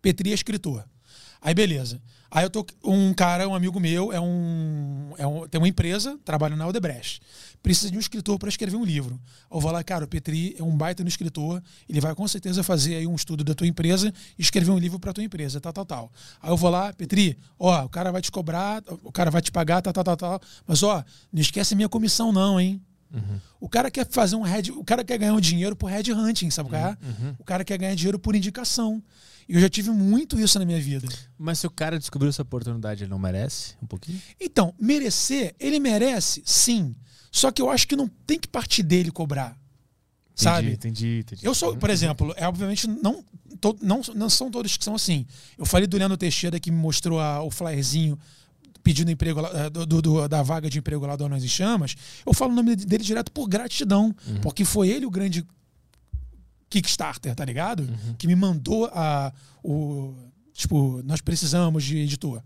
Petri 0.00 0.30
é 0.30 0.34
escritor. 0.34 0.88
Aí 1.40 1.52
beleza. 1.52 2.00
Aí 2.34 2.44
eu 2.44 2.50
tô 2.50 2.66
um 2.82 3.14
cara, 3.14 3.48
um 3.48 3.54
amigo 3.54 3.78
meu, 3.78 4.12
é 4.12 4.20
um, 4.20 5.12
é 5.16 5.24
um 5.24 5.46
tem 5.46 5.60
uma 5.60 5.68
empresa, 5.68 6.18
trabalha 6.24 6.56
na 6.56 6.66
Odebrecht. 6.66 7.22
precisa 7.62 7.92
de 7.92 7.96
um 7.96 8.00
escritor 8.00 8.40
para 8.40 8.48
escrever 8.48 8.76
um 8.76 8.84
livro. 8.84 9.20
Eu 9.48 9.60
vou 9.60 9.70
lá, 9.70 9.84
cara, 9.84 10.04
o 10.04 10.08
Petri 10.08 10.56
é 10.58 10.62
um 10.64 10.76
baita 10.76 11.04
no 11.04 11.08
escritor, 11.08 11.62
ele 11.88 12.00
vai 12.00 12.12
com 12.12 12.26
certeza 12.26 12.64
fazer 12.64 12.96
aí 12.96 13.06
um 13.06 13.14
estudo 13.14 13.44
da 13.44 13.54
tua 13.54 13.68
empresa 13.68 14.12
e 14.36 14.42
escrever 14.42 14.72
um 14.72 14.78
livro 14.78 14.98
para 14.98 15.12
tua 15.12 15.22
empresa, 15.22 15.60
tal, 15.60 15.72
tal, 15.72 15.86
tal. 15.86 16.12
Aí 16.42 16.50
eu 16.50 16.56
vou 16.56 16.70
lá, 16.70 16.92
Petri, 16.92 17.38
ó, 17.56 17.84
o 17.84 17.88
cara 17.88 18.10
vai 18.10 18.20
te 18.20 18.32
cobrar, 18.32 18.82
o 19.04 19.12
cara 19.12 19.30
vai 19.30 19.40
te 19.40 19.52
pagar, 19.52 19.80
tal, 19.80 19.92
tal, 19.92 20.02
tal, 20.02 20.16
tal. 20.16 20.40
Mas 20.66 20.82
ó, 20.82 21.04
não 21.32 21.40
esquece 21.40 21.74
a 21.74 21.76
minha 21.76 21.88
comissão 21.88 22.32
não, 22.32 22.60
hein? 22.60 22.82
Uhum. 23.12 23.38
O 23.60 23.68
cara 23.68 23.92
quer 23.92 24.08
fazer 24.10 24.34
um 24.34 24.42
head, 24.42 24.72
o 24.72 24.82
cara 24.82 25.04
quer 25.04 25.18
ganhar 25.18 25.34
um 25.34 25.40
dinheiro 25.40 25.76
por 25.76 25.88
head 25.88 26.12
hunting, 26.12 26.50
sabe 26.50 26.74
é? 26.74 26.88
Uhum. 27.00 27.36
O 27.38 27.44
cara 27.44 27.64
quer 27.64 27.78
ganhar 27.78 27.94
dinheiro 27.94 28.18
por 28.18 28.34
indicação. 28.34 29.00
E 29.48 29.54
eu 29.54 29.60
já 29.60 29.68
tive 29.68 29.90
muito 29.90 30.38
isso 30.38 30.58
na 30.58 30.64
minha 30.64 30.80
vida. 30.80 31.06
Mas 31.38 31.58
se 31.58 31.66
o 31.66 31.70
cara 31.70 31.98
descobriu 31.98 32.28
essa 32.30 32.42
oportunidade, 32.42 33.04
ele 33.04 33.10
não 33.10 33.18
merece 33.18 33.74
um 33.82 33.86
pouquinho? 33.86 34.20
Então, 34.40 34.74
merecer, 34.80 35.54
ele 35.60 35.78
merece, 35.78 36.42
sim. 36.46 36.94
Só 37.30 37.50
que 37.50 37.60
eu 37.60 37.68
acho 37.70 37.86
que 37.86 37.96
não 37.96 38.08
tem 38.26 38.38
que 38.38 38.48
partir 38.48 38.82
dele 38.82 39.10
cobrar. 39.10 39.48
Entendi, 39.50 40.42
sabe? 40.44 40.72
Entendi, 40.72 41.18
entendi. 41.20 41.46
Eu 41.46 41.54
sou, 41.54 41.76
por 41.76 41.90
exemplo, 41.90 42.32
é 42.36 42.46
obviamente 42.48 42.88
não, 42.88 43.24
to, 43.60 43.76
não, 43.80 44.00
não 44.14 44.28
são 44.30 44.50
todos 44.50 44.76
que 44.76 44.84
são 44.84 44.94
assim. 44.94 45.26
Eu 45.58 45.64
falei 45.64 45.86
do 45.86 45.96
Leandro 45.96 46.16
Teixeira 46.16 46.58
que 46.58 46.70
me 46.70 46.76
mostrou 46.76 47.20
a, 47.20 47.42
o 47.42 47.50
flyerzinho 47.50 48.18
pedindo 48.82 49.10
emprego 49.10 49.40
lá, 49.40 49.50
eh, 49.54 49.70
do, 49.70 49.86
do- 50.02 50.28
da 50.28 50.42
vaga 50.42 50.68
de 50.68 50.78
emprego 50.78 51.06
lá 51.06 51.16
do 51.16 51.24
Anões 51.24 51.42
e 51.44 51.48
Chamas. 51.48 51.94
Eu 52.26 52.34
falo 52.34 52.52
o 52.52 52.54
nome 52.54 52.76
dele 52.76 53.02
direto 53.04 53.32
por 53.32 53.48
gratidão, 53.48 54.14
porque 54.42 54.64
foi 54.64 54.88
ele 54.90 55.06
o 55.06 55.10
grande 55.10 55.44
Kickstarter, 56.68 57.34
tá 57.34 57.44
ligado? 57.44 57.88
Que 58.18 58.26
me 58.26 58.34
mandou 58.34 58.90
a 58.92 59.32
o 59.62 60.14
tipo, 60.54 61.02
nós 61.04 61.20
precisamos 61.20 61.84
de 61.84 61.98
editor. 61.98 62.42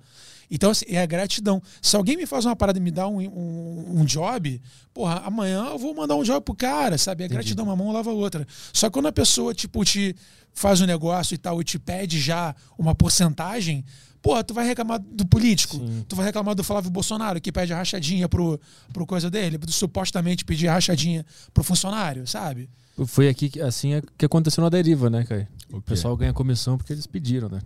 Então, 0.51 0.71
assim, 0.71 0.87
é 0.89 1.01
a 1.01 1.07
gratidão. 1.07 1.63
Se 1.83 1.95
alguém 1.95 2.17
me 2.17 2.25
faz 2.25 2.47
uma 2.47 2.57
parada 2.57 2.79
e 2.79 2.83
me 2.83 2.91
dá 2.91 3.07
um, 3.07 3.21
um, 3.21 4.01
um 4.01 4.05
job, 4.05 4.61
porra, 4.95 5.23
amanhã 5.25 5.67
eu 5.67 5.79
vou 5.79 5.95
mandar 5.95 6.17
um 6.17 6.23
job 6.23 6.43
pro 6.43 6.55
cara, 6.55 6.97
sabe? 6.97 7.23
A 7.23 7.29
gratidão, 7.29 7.67
uma 7.67 7.77
mão 7.77 7.93
lava 7.93 8.11
a 8.11 8.15
outra. 8.15 8.47
Só 8.73 8.89
que 8.89 8.95
quando 8.95 9.07
a 9.07 9.13
pessoa, 9.13 9.53
tipo, 9.53 9.85
te 9.85 10.17
faz 10.55 10.81
um 10.81 10.87
negócio 10.87 11.35
e 11.35 11.39
tal 11.39 11.61
e 11.61 11.65
te 11.65 11.79
pede 11.79 12.19
já 12.19 12.55
uma 12.79 12.95
porcentagem, 12.95 13.85
porra, 14.23 14.43
tu 14.43 14.55
vai 14.55 14.67
reclamar 14.67 14.99
do 14.99 15.27
político, 15.27 15.79
tu 16.09 16.17
vai 16.17 16.25
reclamar 16.25 16.55
do 16.55 16.65
Flávio 16.65 16.91
Bolsonaro, 16.91 17.41
que 17.41 17.53
pede 17.53 17.75
a 17.75 17.77
rachadinha 17.77 18.27
pro, 18.27 18.59
pro 18.93 19.07
coisa 19.07 19.31
dele, 19.31 19.59
supostamente 19.69 20.47
pedir 20.47 20.69
a 20.69 20.73
rachadinha 20.73 21.27
pro 21.53 21.63
funcionário, 21.63 22.27
sabe? 22.27 22.71
Foi 23.07 23.29
aqui 23.29 23.49
que, 23.49 23.61
assim 23.61 23.95
é 23.95 24.03
que 24.17 24.25
aconteceu 24.25 24.63
na 24.63 24.69
deriva, 24.69 25.09
né, 25.11 25.25
Caio? 25.25 25.47
O 25.71 25.77
quê? 25.77 25.83
pessoal 25.91 26.17
ganha 26.17 26.33
comissão 26.33 26.77
porque 26.77 26.93
eles 26.93 27.07
pediram, 27.07 27.49
né? 27.49 27.61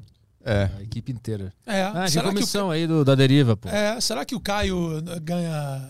É. 0.44 0.68
A 0.78 0.82
equipe 0.82 1.12
inteira. 1.12 1.52
É, 1.66 1.82
Ah, 1.82 2.08
será 2.08 2.24
que 2.24 2.30
o 2.30 2.32
comissão 2.34 2.70
aí 2.70 2.86
do, 2.86 3.04
da 3.04 3.14
deriva, 3.14 3.56
pô. 3.56 3.68
É, 3.68 4.00
será 4.00 4.24
que 4.24 4.34
o 4.34 4.40
Caio 4.40 5.00
ganha 5.22 5.88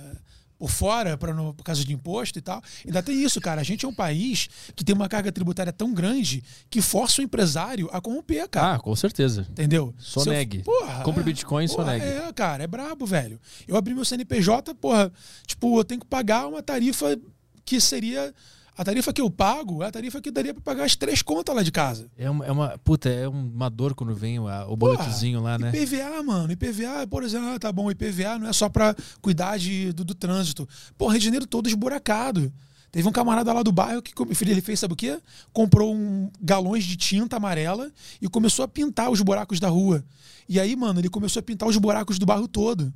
por 0.58 0.70
fora 0.70 1.16
pra, 1.16 1.32
no, 1.34 1.54
por 1.54 1.64
causa 1.64 1.82
de 1.84 1.92
imposto 1.92 2.38
e 2.38 2.42
tal? 2.42 2.62
Ainda 2.84 3.02
tem 3.02 3.20
isso, 3.24 3.40
cara. 3.40 3.60
A 3.62 3.64
gente 3.64 3.84
é 3.86 3.88
um 3.88 3.94
país 3.94 4.48
que 4.76 4.84
tem 4.84 4.94
uma 4.94 5.08
carga 5.08 5.32
tributária 5.32 5.72
tão 5.72 5.92
grande 5.94 6.44
que 6.70 6.80
força 6.82 7.20
o 7.22 7.24
empresário 7.24 7.88
a 7.92 8.00
corromper, 8.00 8.46
cara. 8.48 8.74
Ah, 8.74 8.78
com 8.78 8.94
certeza. 8.94 9.46
Entendeu? 9.50 9.94
Só 9.98 10.20
Se 10.20 10.28
eu- 10.28 10.32
negue. 10.34 10.62
porra, 10.62 11.02
Compre 11.02 11.22
é, 11.22 11.24
Bitcoin 11.24 11.64
e 11.64 11.68
só 11.68 11.76
porra, 11.76 11.92
negue. 11.94 12.04
É, 12.04 12.32
cara, 12.34 12.62
é 12.62 12.66
brabo, 12.66 13.06
velho. 13.06 13.40
Eu 13.66 13.74
abri 13.76 13.94
meu 13.94 14.04
CNPJ, 14.04 14.74
porra, 14.74 15.10
tipo, 15.46 15.78
eu 15.80 15.84
tenho 15.84 16.00
que 16.00 16.06
pagar 16.06 16.46
uma 16.46 16.62
tarifa 16.62 17.18
que 17.64 17.80
seria. 17.80 18.32
A 18.76 18.84
tarifa 18.84 19.12
que 19.12 19.20
eu 19.20 19.30
pago 19.30 19.82
é 19.82 19.86
a 19.88 19.90
tarifa 19.92 20.20
que 20.20 20.30
daria 20.30 20.54
pra 20.54 20.62
pagar 20.62 20.84
as 20.84 20.96
três 20.96 21.20
contas 21.20 21.54
lá 21.54 21.62
de 21.62 21.70
casa. 21.70 22.10
É 22.16 22.28
uma, 22.30 22.46
é 22.46 22.50
uma. 22.50 22.78
Puta, 22.82 23.08
é 23.10 23.28
uma 23.28 23.68
dor 23.68 23.94
quando 23.94 24.14
vem 24.14 24.38
o, 24.38 24.46
o 24.70 24.76
boletozinho 24.76 25.42
lá, 25.42 25.58
né? 25.58 25.70
IPVA, 25.74 26.22
mano. 26.22 26.50
IPVA, 26.52 27.06
por 27.06 27.22
exemplo, 27.22 27.48
ah, 27.50 27.58
tá 27.58 27.70
bom, 27.70 27.90
IPVA 27.90 28.38
não 28.38 28.48
é 28.48 28.52
só 28.52 28.68
pra 28.70 28.96
cuidar 29.20 29.58
de, 29.58 29.92
do, 29.92 30.04
do 30.04 30.14
trânsito. 30.14 30.66
Pô, 30.96 31.08
Rio 31.08 31.18
de 31.18 31.24
Janeiro 31.26 31.46
todo 31.46 31.68
esburacado. 31.68 32.50
Teve 32.90 33.08
um 33.08 33.12
camarada 33.12 33.52
lá 33.52 33.62
do 33.62 33.72
bairro 33.72 34.02
que 34.02 34.12
ele 34.42 34.60
fez, 34.60 34.78
sabe 34.80 34.92
o 34.92 34.96
quê? 34.96 35.18
Comprou 35.52 35.94
um 35.94 36.30
galões 36.40 36.84
de 36.84 36.94
tinta 36.96 37.36
amarela 37.36 37.90
e 38.20 38.28
começou 38.28 38.64
a 38.64 38.68
pintar 38.68 39.10
os 39.10 39.20
buracos 39.22 39.58
da 39.60 39.68
rua. 39.68 40.04
E 40.48 40.60
aí, 40.60 40.76
mano, 40.76 41.00
ele 41.00 41.08
começou 41.08 41.40
a 41.40 41.42
pintar 41.42 41.68
os 41.68 41.76
buracos 41.78 42.18
do 42.18 42.26
bairro 42.26 42.46
todo. 42.48 42.92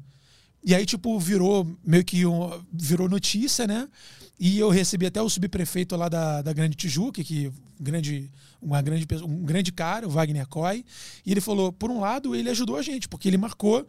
E 0.62 0.74
aí, 0.74 0.84
tipo, 0.84 1.18
virou 1.18 1.66
meio 1.84 2.04
que 2.04 2.26
um- 2.26 2.50
virou 2.72 3.08
notícia, 3.08 3.66
né? 3.66 3.88
E 4.38 4.58
eu 4.58 4.68
recebi 4.68 5.06
até 5.06 5.20
o 5.22 5.28
subprefeito 5.30 5.96
lá 5.96 6.08
da, 6.08 6.42
da 6.42 6.52
Grande 6.52 6.76
Tijuca, 6.76 7.24
que 7.24 7.50
grande, 7.80 8.30
uma 8.60 8.82
grande, 8.82 9.06
um 9.24 9.44
grande 9.44 9.72
cara, 9.72 10.06
o 10.06 10.10
Wagner 10.10 10.46
Coy. 10.46 10.84
E 11.24 11.30
ele 11.30 11.40
falou: 11.40 11.72
por 11.72 11.90
um 11.90 12.00
lado, 12.00 12.34
ele 12.34 12.50
ajudou 12.50 12.76
a 12.76 12.82
gente, 12.82 13.08
porque 13.08 13.28
ele 13.28 13.38
marcou 13.38 13.86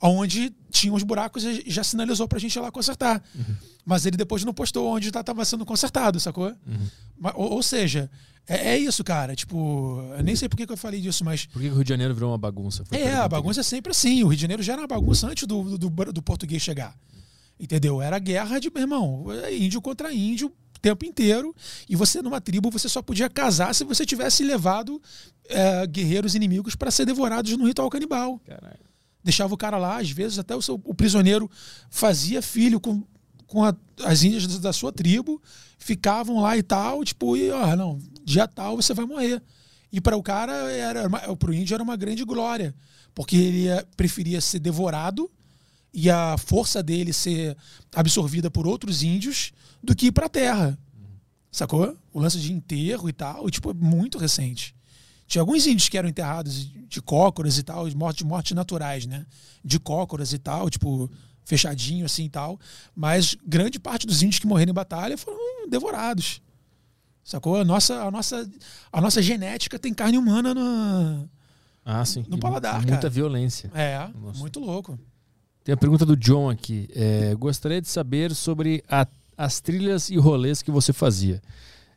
onde 0.00 0.52
tinham 0.70 0.94
os 0.94 1.02
buracos 1.02 1.42
e 1.44 1.64
já 1.66 1.82
sinalizou 1.82 2.28
pra 2.28 2.38
gente 2.38 2.54
ir 2.54 2.60
lá 2.60 2.70
consertar. 2.70 3.22
Mas 3.84 4.06
ele 4.06 4.16
depois 4.16 4.44
não 4.44 4.54
postou 4.54 4.88
onde 4.94 5.08
estava 5.08 5.44
sendo 5.44 5.66
consertado, 5.66 6.20
sacou? 6.20 6.54
Ma- 7.18 7.32
Ou, 7.34 7.54
ou 7.54 7.62
seja, 7.64 8.08
é, 8.46 8.74
é 8.74 8.78
isso, 8.78 9.02
cara. 9.02 9.34
Tipo, 9.34 10.00
eu 10.16 10.22
nem 10.22 10.36
sei 10.36 10.48
por 10.48 10.56
que 10.56 10.64
que 10.66 10.72
eu 10.72 10.76
falei 10.76 11.00
disso, 11.00 11.24
mas 11.24 11.46
Por 11.46 11.60
que 11.60 11.66
que 11.66 11.72
o 11.72 11.74
Rio 11.74 11.84
de 11.84 11.88
Janeiro 11.88 12.14
virou 12.14 12.30
uma 12.30 12.38
bagunça? 12.38 12.84
Foi 12.84 12.96
é, 12.98 13.14
a 13.16 13.28
bagunça 13.28 13.58
é 13.60 13.64
sempre 13.64 13.90
assim. 13.90 14.22
O 14.22 14.28
Rio 14.28 14.36
de 14.36 14.42
Janeiro 14.42 14.62
já 14.62 14.74
era 14.74 14.82
uma 14.82 14.86
bagunça 14.88 15.26
antes 15.26 15.44
do, 15.48 15.76
do, 15.76 15.90
do- 15.90 16.12
do 16.12 16.22
português 16.22 16.62
chegar. 16.62 16.94
Entendeu? 17.58 18.00
Era 18.00 18.18
guerra 18.18 18.58
de, 18.58 18.70
meu 18.70 18.82
irmão, 18.82 19.26
é 19.44 19.54
índio 19.56 19.80
contra 19.82 20.12
índio 20.12 20.48
o 20.76 20.78
tempo 20.80 21.04
inteiro. 21.04 21.54
E 21.88 21.96
você, 21.96 22.22
numa 22.22 22.40
tribo, 22.40 22.70
você 22.70 22.88
só 22.88 23.02
podia 23.02 23.28
casar 23.28 23.74
se 23.74 23.82
você 23.84 24.06
tivesse 24.06 24.44
levado 24.44 25.00
é, 25.48 25.86
guerreiros 25.86 26.34
inimigos 26.34 26.76
para 26.76 26.90
ser 26.90 27.04
devorados 27.04 27.56
no 27.56 27.66
ritual 27.66 27.90
canibal. 27.90 28.40
Caralho. 28.46 28.78
Deixava 29.24 29.52
o 29.52 29.56
cara 29.56 29.76
lá, 29.76 29.98
às 29.98 30.10
vezes 30.10 30.38
até 30.38 30.54
o, 30.54 30.62
seu, 30.62 30.80
o 30.84 30.94
prisioneiro 30.94 31.50
fazia 31.90 32.40
filho 32.40 32.78
com, 32.80 33.02
com 33.46 33.64
a- 33.64 33.74
as 34.04 34.22
índias 34.22 34.58
da 34.60 34.72
sua 34.72 34.92
tribo, 34.92 35.42
ficavam 35.76 36.40
lá 36.40 36.56
e 36.56 36.62
tal, 36.62 37.04
tipo, 37.04 37.36
e 37.36 37.50
ó, 37.50 37.74
não, 37.74 37.98
dia 38.24 38.46
tal 38.46 38.76
você 38.76 38.94
vai 38.94 39.04
morrer. 39.04 39.42
E 39.92 40.00
para 40.00 40.16
o 40.16 40.22
cara, 40.22 40.52
era 40.70 41.08
para 41.36 41.50
o 41.50 41.54
índio 41.54 41.74
era 41.74 41.82
uma 41.82 41.96
grande 41.96 42.24
glória, 42.24 42.74
porque 43.14 43.36
ele 43.36 43.64
ia- 43.64 43.84
preferia 43.96 44.40
ser 44.40 44.60
devorado 44.60 45.28
e 45.92 46.10
a 46.10 46.36
força 46.38 46.82
dele 46.82 47.12
ser 47.12 47.56
absorvida 47.94 48.50
por 48.50 48.66
outros 48.66 49.02
índios 49.02 49.52
do 49.82 49.94
que 49.94 50.06
ir 50.06 50.12
para 50.12 50.26
a 50.26 50.30
terra. 50.30 50.78
Sacou? 51.50 51.96
O 52.12 52.20
lance 52.20 52.38
de 52.38 52.52
enterro 52.52 53.08
e 53.08 53.12
tal, 53.12 53.48
e, 53.48 53.50
tipo, 53.50 53.70
é 53.70 53.74
muito 53.74 54.18
recente. 54.18 54.74
Tinha 55.26 55.42
alguns 55.42 55.66
índios 55.66 55.88
que 55.88 55.98
eram 55.98 56.08
enterrados 56.08 56.70
de 56.88 57.02
cócoras 57.02 57.58
e 57.58 57.62
tal, 57.62 57.88
de 57.88 57.96
mortes, 57.96 58.24
mortes 58.24 58.52
naturais, 58.52 59.06
né? 59.06 59.26
De 59.64 59.78
cócoras 59.78 60.32
e 60.32 60.38
tal, 60.38 60.70
tipo, 60.70 61.10
fechadinho 61.44 62.04
assim 62.06 62.24
e 62.24 62.28
tal. 62.30 62.58
Mas 62.94 63.36
grande 63.46 63.78
parte 63.78 64.06
dos 64.06 64.22
índios 64.22 64.38
que 64.38 64.46
morreram 64.46 64.70
em 64.70 64.74
batalha 64.74 65.16
foram 65.18 65.68
devorados. 65.68 66.40
Sacou? 67.24 67.56
A 67.56 67.64
nossa, 67.64 68.02
a 68.04 68.10
nossa, 68.10 68.50
a 68.90 69.00
nossa 69.00 69.20
genética 69.20 69.78
tem 69.78 69.92
carne 69.92 70.16
humana 70.16 70.54
na. 70.54 71.24
Ah, 71.84 72.04
sim. 72.04 72.24
No 72.28 72.36
E 72.36 72.40
paladar, 72.40 72.76
Muita 72.82 72.96
cara. 72.96 73.10
violência. 73.10 73.70
É, 73.74 73.98
Nossa. 74.18 74.38
muito 74.38 74.60
louco. 74.60 74.98
Tem 75.68 75.74
a 75.74 75.76
pergunta 75.76 76.06
do 76.06 76.16
John 76.16 76.48
aqui. 76.48 76.88
É, 76.96 77.34
gostaria 77.34 77.78
de 77.78 77.88
saber 77.88 78.34
sobre 78.34 78.82
a- 78.88 79.06
as 79.36 79.60
trilhas 79.60 80.08
e 80.08 80.16
rolês 80.16 80.62
que 80.62 80.70
você 80.70 80.94
fazia. 80.94 81.42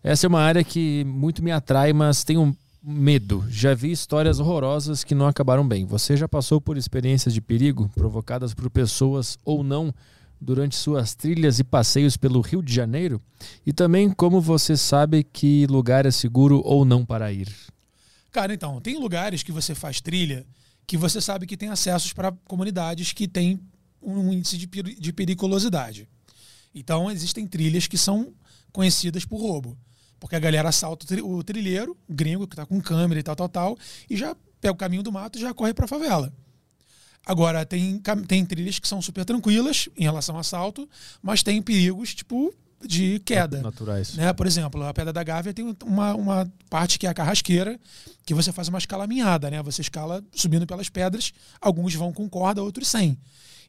Essa 0.04 0.26
é 0.26 0.28
uma 0.28 0.42
área 0.42 0.62
que 0.62 1.06
muito 1.06 1.42
me 1.42 1.52
atrai, 1.54 1.94
mas 1.94 2.26
tenho 2.26 2.54
medo. 2.84 3.46
Já 3.50 3.74
vi 3.74 3.90
histórias 3.90 4.42
horrorosas 4.42 5.06
que 5.06 5.16
não 5.16 5.26
acabaram 5.26 5.66
bem. 5.66 5.86
Você 5.86 6.18
já 6.18 6.28
passou 6.28 6.60
por 6.60 6.76
experiências 6.76 7.34
de 7.34 7.40
perigo 7.40 7.90
provocadas 7.96 8.54
por 8.54 8.70
pessoas 8.70 9.40
ou 9.46 9.64
não 9.64 9.94
durante 10.42 10.76
suas 10.76 11.16
trilhas 11.16 11.58
e 11.58 11.64
passeios 11.64 12.18
pelo 12.18 12.42
Rio 12.42 12.62
de 12.62 12.74
Janeiro? 12.74 13.22
E 13.66 13.72
também 13.72 14.10
como 14.10 14.42
você 14.42 14.76
sabe 14.76 15.24
que 15.24 15.66
lugar 15.68 16.06
é 16.06 16.12
seguro 16.12 16.62
ou 16.66 16.84
não 16.84 17.06
para 17.06 17.32
ir? 17.32 17.48
Cara, 18.34 18.54
então, 18.54 18.82
tem 18.82 19.00
lugares 19.00 19.42
que 19.44 19.52
você 19.54 19.74
faz 19.74 20.02
trilha 20.02 20.46
que 20.92 20.98
você 20.98 21.22
sabe 21.22 21.48
que 21.48 21.56
tem 21.56 21.70
acessos 21.70 22.12
para 22.12 22.34
comunidades 22.44 23.14
que 23.14 23.26
têm 23.26 23.62
um 24.02 24.34
índice 24.34 24.58
de, 24.58 24.68
de 24.68 25.14
periculosidade. 25.14 26.06
Então, 26.76 27.10
existem 27.10 27.48
trilhas 27.48 27.88
que 27.88 27.98
são 27.98 28.34
conhecidas 28.74 29.24
por 29.24 29.40
roubo. 29.40 29.78
Porque 30.20 30.36
a 30.36 30.40
galera 30.40 30.68
assalta 30.68 31.06
o 31.06 31.08
tri- 31.08 31.22
o 31.22 31.42
trilheiro, 31.46 31.98
gringo, 32.10 32.46
que 32.46 32.58
tá 32.58 32.66
com 32.66 32.82
câmera 32.82 33.22
e 33.22 33.24
tal, 33.24 33.38
tal, 33.38 33.48
tal, 33.48 33.78
e 34.10 34.18
já 34.18 34.36
pega 34.60 34.74
o 34.74 34.76
caminho 34.76 35.02
do 35.02 35.14
mato 35.14 35.38
e 35.38 35.42
já 35.42 35.54
corre 35.54 35.74
pra 35.74 35.88
favela. 35.88 36.34
Agora, 37.26 37.66
tem, 37.66 38.02
tem 38.28 38.46
trilhas 38.46 38.78
que 38.78 38.86
são 38.86 39.02
super 39.02 39.24
tranquilas 39.24 39.88
em 39.96 40.04
relação 40.04 40.36
ao 40.36 40.42
assalto, 40.42 40.90
mas 41.22 41.42
tem 41.42 41.62
perigos, 41.62 42.14
tipo, 42.14 42.54
de 42.86 43.20
queda 43.20 43.62
Naturais. 43.62 44.16
né? 44.16 44.34
Por 44.34 44.48
exemplo, 44.48 44.84
a 44.84 44.94
Pedra 44.94 45.14
da 45.14 45.24
Gávea 45.24 45.54
tem 45.54 45.76
uma, 45.84 46.14
uma 46.16 46.52
parte 46.70 46.98
que 46.98 47.06
é 47.06 47.10
a 47.10 47.14
carrasqueira, 47.14 47.80
que 48.26 48.34
você 48.34 48.52
faz 48.52 48.68
uma 48.68 48.78
escalaminhada, 48.78 49.50
né? 49.50 49.62
Você 49.64 49.82
escala 49.82 50.24
subindo 50.34 50.66
pelas 50.66 50.90
pedras, 50.90 51.34
alguns 51.60 51.94
vão 51.94 52.12
com 52.12 52.30
corda, 52.30 52.64
outros 52.64 52.88
sem. 52.88 53.18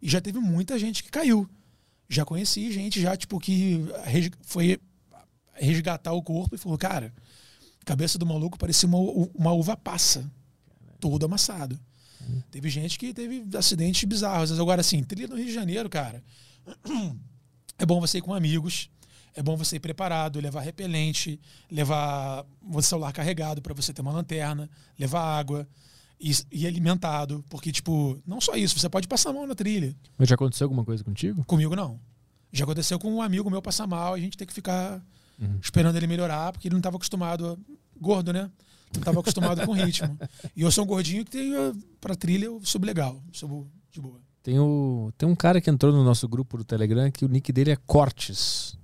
E 0.00 0.08
já 0.08 0.20
teve 0.20 0.38
muita 0.38 0.78
gente 0.78 1.02
que 1.02 1.10
caiu. 1.10 1.48
Já 2.08 2.24
conheci 2.24 2.70
gente 2.72 3.00
já, 3.00 3.16
tipo, 3.16 3.38
que 3.38 3.84
foi 4.42 4.78
resgatar 5.54 6.12
o 6.12 6.22
corpo 6.22 6.54
e 6.54 6.58
falou, 6.58 6.76
cara, 6.76 7.12
a 7.80 7.84
cabeça 7.84 8.18
do 8.18 8.26
maluco 8.26 8.58
parecia 8.58 8.88
uma, 8.88 8.98
uma 9.34 9.52
uva 9.52 9.76
passa, 9.76 10.30
todo 11.00 11.24
amassado. 11.24 11.78
Teve 12.50 12.68
gente 12.68 12.98
que 12.98 13.12
teve 13.12 13.44
acidentes 13.56 14.04
bizarros. 14.04 14.58
Agora, 14.58 14.80
assim, 14.80 15.02
trilha 15.02 15.28
no 15.28 15.36
Rio 15.36 15.46
de 15.46 15.52
Janeiro, 15.52 15.88
cara, 15.88 16.22
é 17.78 17.86
bom 17.86 18.00
você 18.00 18.18
ir 18.18 18.22
com 18.22 18.34
amigos, 18.34 18.88
é 19.34 19.42
bom 19.42 19.56
você 19.56 19.76
ir 19.76 19.80
preparado, 19.80 20.40
levar 20.40 20.60
repelente, 20.60 21.40
levar 21.70 22.44
o 22.70 22.82
celular 22.82 23.12
carregado 23.12 23.62
para 23.62 23.74
você 23.74 23.92
ter 23.92 24.02
uma 24.02 24.12
lanterna, 24.12 24.68
levar 24.98 25.22
água 25.22 25.66
e, 26.20 26.32
e 26.50 26.66
alimentado, 26.66 27.44
porque 27.48 27.72
tipo, 27.72 28.20
não 28.26 28.40
só 28.40 28.54
isso, 28.54 28.78
você 28.78 28.88
pode 28.88 29.08
passar 29.08 29.32
mal 29.32 29.46
na 29.46 29.54
trilha. 29.54 29.96
Mas 30.18 30.28
já 30.28 30.34
aconteceu 30.34 30.66
alguma 30.66 30.84
coisa 30.84 31.02
contigo? 31.02 31.44
Comigo 31.44 31.74
não. 31.74 31.98
Já 32.52 32.64
aconteceu 32.64 32.98
com 32.98 33.10
um 33.10 33.22
amigo 33.22 33.50
meu 33.50 33.62
passar 33.62 33.86
mal, 33.86 34.16
e 34.16 34.20
a 34.20 34.22
gente 34.22 34.36
tem 34.36 34.46
que 34.46 34.52
ficar 34.52 35.02
esperando 35.60 35.96
ele 35.96 36.06
melhorar, 36.06 36.52
porque 36.52 36.68
ele 36.68 36.74
não 36.74 36.80
estava 36.80 36.96
acostumado 36.96 37.48
a... 37.48 37.56
gordo, 37.98 38.32
né? 38.32 38.50
Não 38.92 39.00
estava 39.00 39.20
acostumado 39.20 39.64
com 39.64 39.72
ritmo. 39.72 40.18
E 40.54 40.62
eu 40.62 40.70
sou 40.70 40.84
um 40.84 40.86
gordinho 40.86 41.24
que 41.24 41.30
tem 41.30 41.54
eh, 41.54 41.72
pra 42.00 42.14
trilha, 42.14 42.44
eu 42.44 42.60
sou 42.62 42.80
legal, 42.82 43.22
sou 43.32 43.66
de 43.90 44.00
boa. 44.00 44.20
Tem, 44.42 44.58
o, 44.58 45.12
tem 45.16 45.28
um 45.28 45.34
cara 45.34 45.60
que 45.60 45.70
entrou 45.70 45.92
no 45.92 46.04
nosso 46.04 46.28
grupo 46.28 46.58
do 46.58 46.64
Telegram 46.64 47.10
que 47.10 47.24
o 47.24 47.28
nick 47.28 47.52
dele 47.52 47.70
é 47.70 47.76
Cortes. 47.76 48.76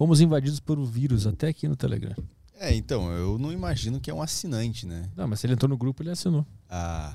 Fomos 0.00 0.22
invadidos 0.22 0.60
por 0.60 0.78
um 0.78 0.84
vírus 0.86 1.26
até 1.26 1.48
aqui 1.48 1.68
no 1.68 1.76
Telegram. 1.76 2.16
É, 2.58 2.74
então, 2.74 3.12
eu 3.12 3.38
não 3.38 3.52
imagino 3.52 4.00
que 4.00 4.10
é 4.10 4.14
um 4.14 4.22
assinante, 4.22 4.86
né? 4.86 5.10
Não, 5.14 5.28
mas 5.28 5.40
se 5.40 5.46
ele 5.46 5.52
entrou 5.52 5.68
no 5.68 5.76
grupo, 5.76 6.02
ele 6.02 6.08
assinou. 6.08 6.46
Ah, 6.70 7.14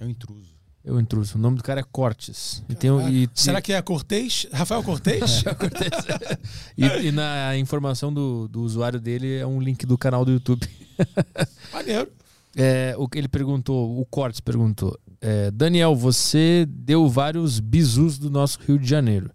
é 0.00 0.06
um 0.06 0.08
intruso. 0.08 0.54
Eu 0.82 0.98
intruso. 0.98 1.36
O 1.36 1.38
nome 1.38 1.58
do 1.58 1.62
cara 1.62 1.80
é 1.80 1.82
Cortes. 1.82 2.64
E 2.66 2.74
tem, 2.74 2.90
e, 3.12 3.28
Será 3.34 3.60
que 3.60 3.74
é 3.74 3.82
Cortez? 3.82 4.46
Rafael 4.50 4.80
Cortez? 4.84 5.44
e, 6.78 6.86
e 6.86 7.12
na 7.12 7.58
informação 7.58 8.10
do, 8.10 8.48
do 8.48 8.62
usuário 8.62 8.98
dele 8.98 9.36
é 9.36 9.46
um 9.46 9.60
link 9.60 9.84
do 9.84 9.98
canal 9.98 10.24
do 10.24 10.32
YouTube. 10.32 10.66
Maneiro. 11.74 12.10
É, 12.56 12.94
o 12.96 13.06
que 13.06 13.18
ele 13.18 13.28
perguntou, 13.28 14.00
o 14.00 14.06
Cortes 14.06 14.40
perguntou: 14.40 14.98
é, 15.20 15.50
Daniel, 15.50 15.94
você 15.94 16.66
deu 16.66 17.06
vários 17.06 17.60
bizus 17.60 18.16
do 18.16 18.30
nosso 18.30 18.60
Rio 18.66 18.78
de 18.78 18.88
Janeiro. 18.88 19.30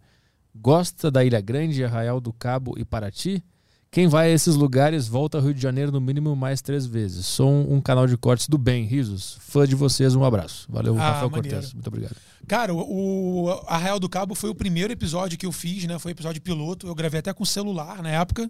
Gosta 0.61 1.09
da 1.09 1.25
Ilha 1.25 1.41
Grande, 1.41 1.83
Arraial 1.83 2.21
do 2.21 2.31
Cabo 2.31 2.75
e 2.77 2.85
Paraty? 2.85 3.43
Quem 3.89 4.07
vai 4.07 4.27
a 4.29 4.33
esses 4.33 4.55
lugares 4.55 5.07
volta 5.07 5.37
ao 5.39 5.43
Rio 5.43 5.53
de 5.55 5.61
Janeiro 5.61 5.91
no 5.91 5.99
mínimo 5.99 6.35
mais 6.35 6.61
três 6.61 6.85
vezes. 6.85 7.25
Sou 7.25 7.49
um, 7.49 7.73
um 7.73 7.81
canal 7.81 8.05
de 8.05 8.15
cortes 8.15 8.47
do 8.47 8.57
bem, 8.57 8.85
risos. 8.85 9.37
Fã 9.41 9.67
de 9.67 9.73
vocês, 9.75 10.15
um 10.15 10.23
abraço. 10.23 10.67
Valeu, 10.69 10.95
Ah, 10.97 11.13
Rafael 11.13 11.29
maneiro. 11.31 11.57
Cortes. 11.57 11.73
Muito 11.73 11.87
obrigado. 11.87 12.15
Cara, 12.47 12.73
o, 12.73 13.45
o 13.45 13.49
Arraial 13.67 13.99
do 13.99 14.07
Cabo 14.07 14.35
foi 14.35 14.49
o 14.51 14.55
primeiro 14.55 14.93
episódio 14.93 15.37
que 15.37 15.45
eu 15.47 15.51
fiz, 15.51 15.83
né? 15.85 15.97
Foi 15.99 16.11
episódio 16.11 16.39
piloto. 16.41 16.85
Eu 16.87 16.93
gravei 16.95 17.19
até 17.19 17.33
com 17.33 17.43
celular 17.43 18.01
na 18.03 18.09
época. 18.11 18.49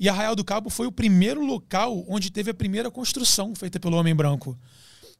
E 0.00 0.08
Arraial 0.08 0.34
do 0.34 0.42
Cabo 0.44 0.68
foi 0.70 0.86
o 0.86 0.92
primeiro 0.92 1.44
local 1.44 2.02
onde 2.08 2.30
teve 2.32 2.50
a 2.50 2.54
primeira 2.54 2.90
construção 2.90 3.54
feita 3.54 3.78
pelo 3.78 3.96
Homem 3.98 4.14
Branco. 4.16 4.58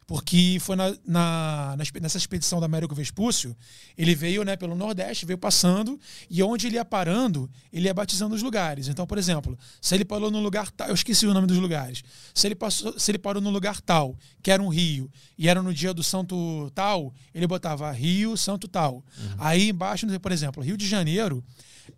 Porque 0.07 0.59
foi 0.61 0.75
na, 0.77 0.95
na- 1.07 1.77
nessa 2.01 2.19
expedição 2.19 2.59
da 2.61 2.67
Américo 2.67 2.95
Vespúcio, 2.95 3.57
ele 3.97 4.15
veio 4.15 4.43
né, 4.43 4.57
pelo 4.57 4.75
Nordeste, 4.75 5.25
veio 5.25 5.39
passando, 5.39 5.99
e 6.29 6.43
onde 6.43 6.67
ele 6.67 6.75
ia 6.77 6.85
parando, 6.85 7.49
ele 7.73 7.87
ia 7.87 7.95
batizando 7.95 8.35
os 8.35 8.43
lugares. 8.43 8.89
Então, 8.89 9.07
por 9.07 9.17
exemplo, 9.17 9.57
se 9.81 9.95
ele 9.95 10.05
parou 10.05 10.31
num 10.31 10.43
lugar 10.43 10.71
tal, 10.73 10.89
eu 10.89 10.95
esqueci 10.95 11.27
o 11.27 11.33
nome 11.33 11.47
dos 11.47 11.57
lugares. 11.59 12.03
Se 12.35 12.47
ele, 12.49 12.55
passou, 12.55 12.99
se 12.99 13.11
ele 13.11 13.19
parou 13.19 13.41
num 13.41 13.51
lugar 13.51 13.81
tal, 13.81 14.17
que 14.43 14.51
era 14.51 14.63
um 14.63 14.69
rio, 14.69 15.11
e 15.39 15.49
era 15.49 15.63
no 15.63 15.73
dia 15.73 15.95
do 15.95 16.03
santo 16.03 16.71
tal, 16.75 17.15
ele 17.35 17.47
botava 17.47 17.91
Rio, 17.93 18.37
santo 18.37 18.67
tal. 18.69 19.05
Aí 19.39 19.69
embaixo, 19.71 20.07
por 20.21 20.33
exemplo, 20.33 20.63
Rio 20.63 20.77
de 20.77 20.87
Janeiro, 20.87 21.43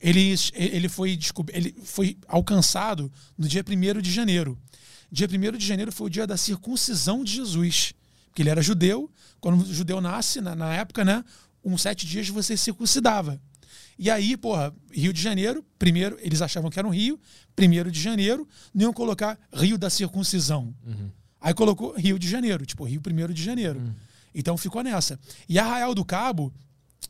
ele, 0.01 0.35
ele, 0.55 0.89
foi, 0.89 1.19
ele 1.53 1.75
foi 1.85 2.17
alcançado 2.29 3.11
no 3.37 3.49
dia 3.49 3.65
1 3.67 4.01
de 4.01 4.13
janeiro. 4.13 4.59
Dia 5.11 5.29
1 5.29 5.57
de 5.57 5.67
janeiro 5.67 5.93
foi 5.93 6.07
o 6.07 6.11
dia 6.11 6.27
da 6.27 6.37
circuncisão 6.37 7.23
de 7.23 7.35
Jesus. 7.35 7.93
Porque 8.27 8.43
ele 8.43 8.51
era 8.51 8.61
judeu. 8.61 9.11
Quando 9.41 9.63
o 9.63 9.73
judeu 9.73 10.01
nasce, 10.01 10.41
na, 10.41 10.55
na 10.55 10.75
época, 10.75 11.05
né? 11.05 11.25
uns 11.65 11.83
sete 11.83 12.07
dias 12.07 12.29
você 12.29 12.57
circuncidava. 12.57 13.41
E 13.99 14.11
aí, 14.11 14.37
porra, 14.37 14.75
Rio 14.93 15.13
de 15.13 15.23
Janeiro, 15.23 15.65
primeiro, 15.79 16.19
eles 16.21 16.43
achavam 16.43 16.69
que 16.69 16.79
era 16.79 16.87
um 16.87 16.91
Rio, 16.91 17.19
primeiro 17.55 17.91
de 17.91 18.01
janeiro, 18.01 18.47
não 18.75 18.83
iam 18.87 18.93
colocar 18.93 19.39
Rio 19.53 19.79
da 19.79 19.89
Circuncisão. 19.89 20.75
Aí 21.41 21.55
colocou 21.55 21.95
Rio 21.97 22.19
de 22.19 22.29
Janeiro, 22.29 22.67
tipo, 22.67 22.85
Rio 22.85 23.01
primeiro 23.01 23.33
de 23.33 23.43
janeiro. 23.43 23.81
Então 24.35 24.57
ficou 24.57 24.83
nessa. 24.83 25.19
E 25.49 25.59
Arraial 25.59 25.95
do 25.95 26.05
Cabo, 26.05 26.53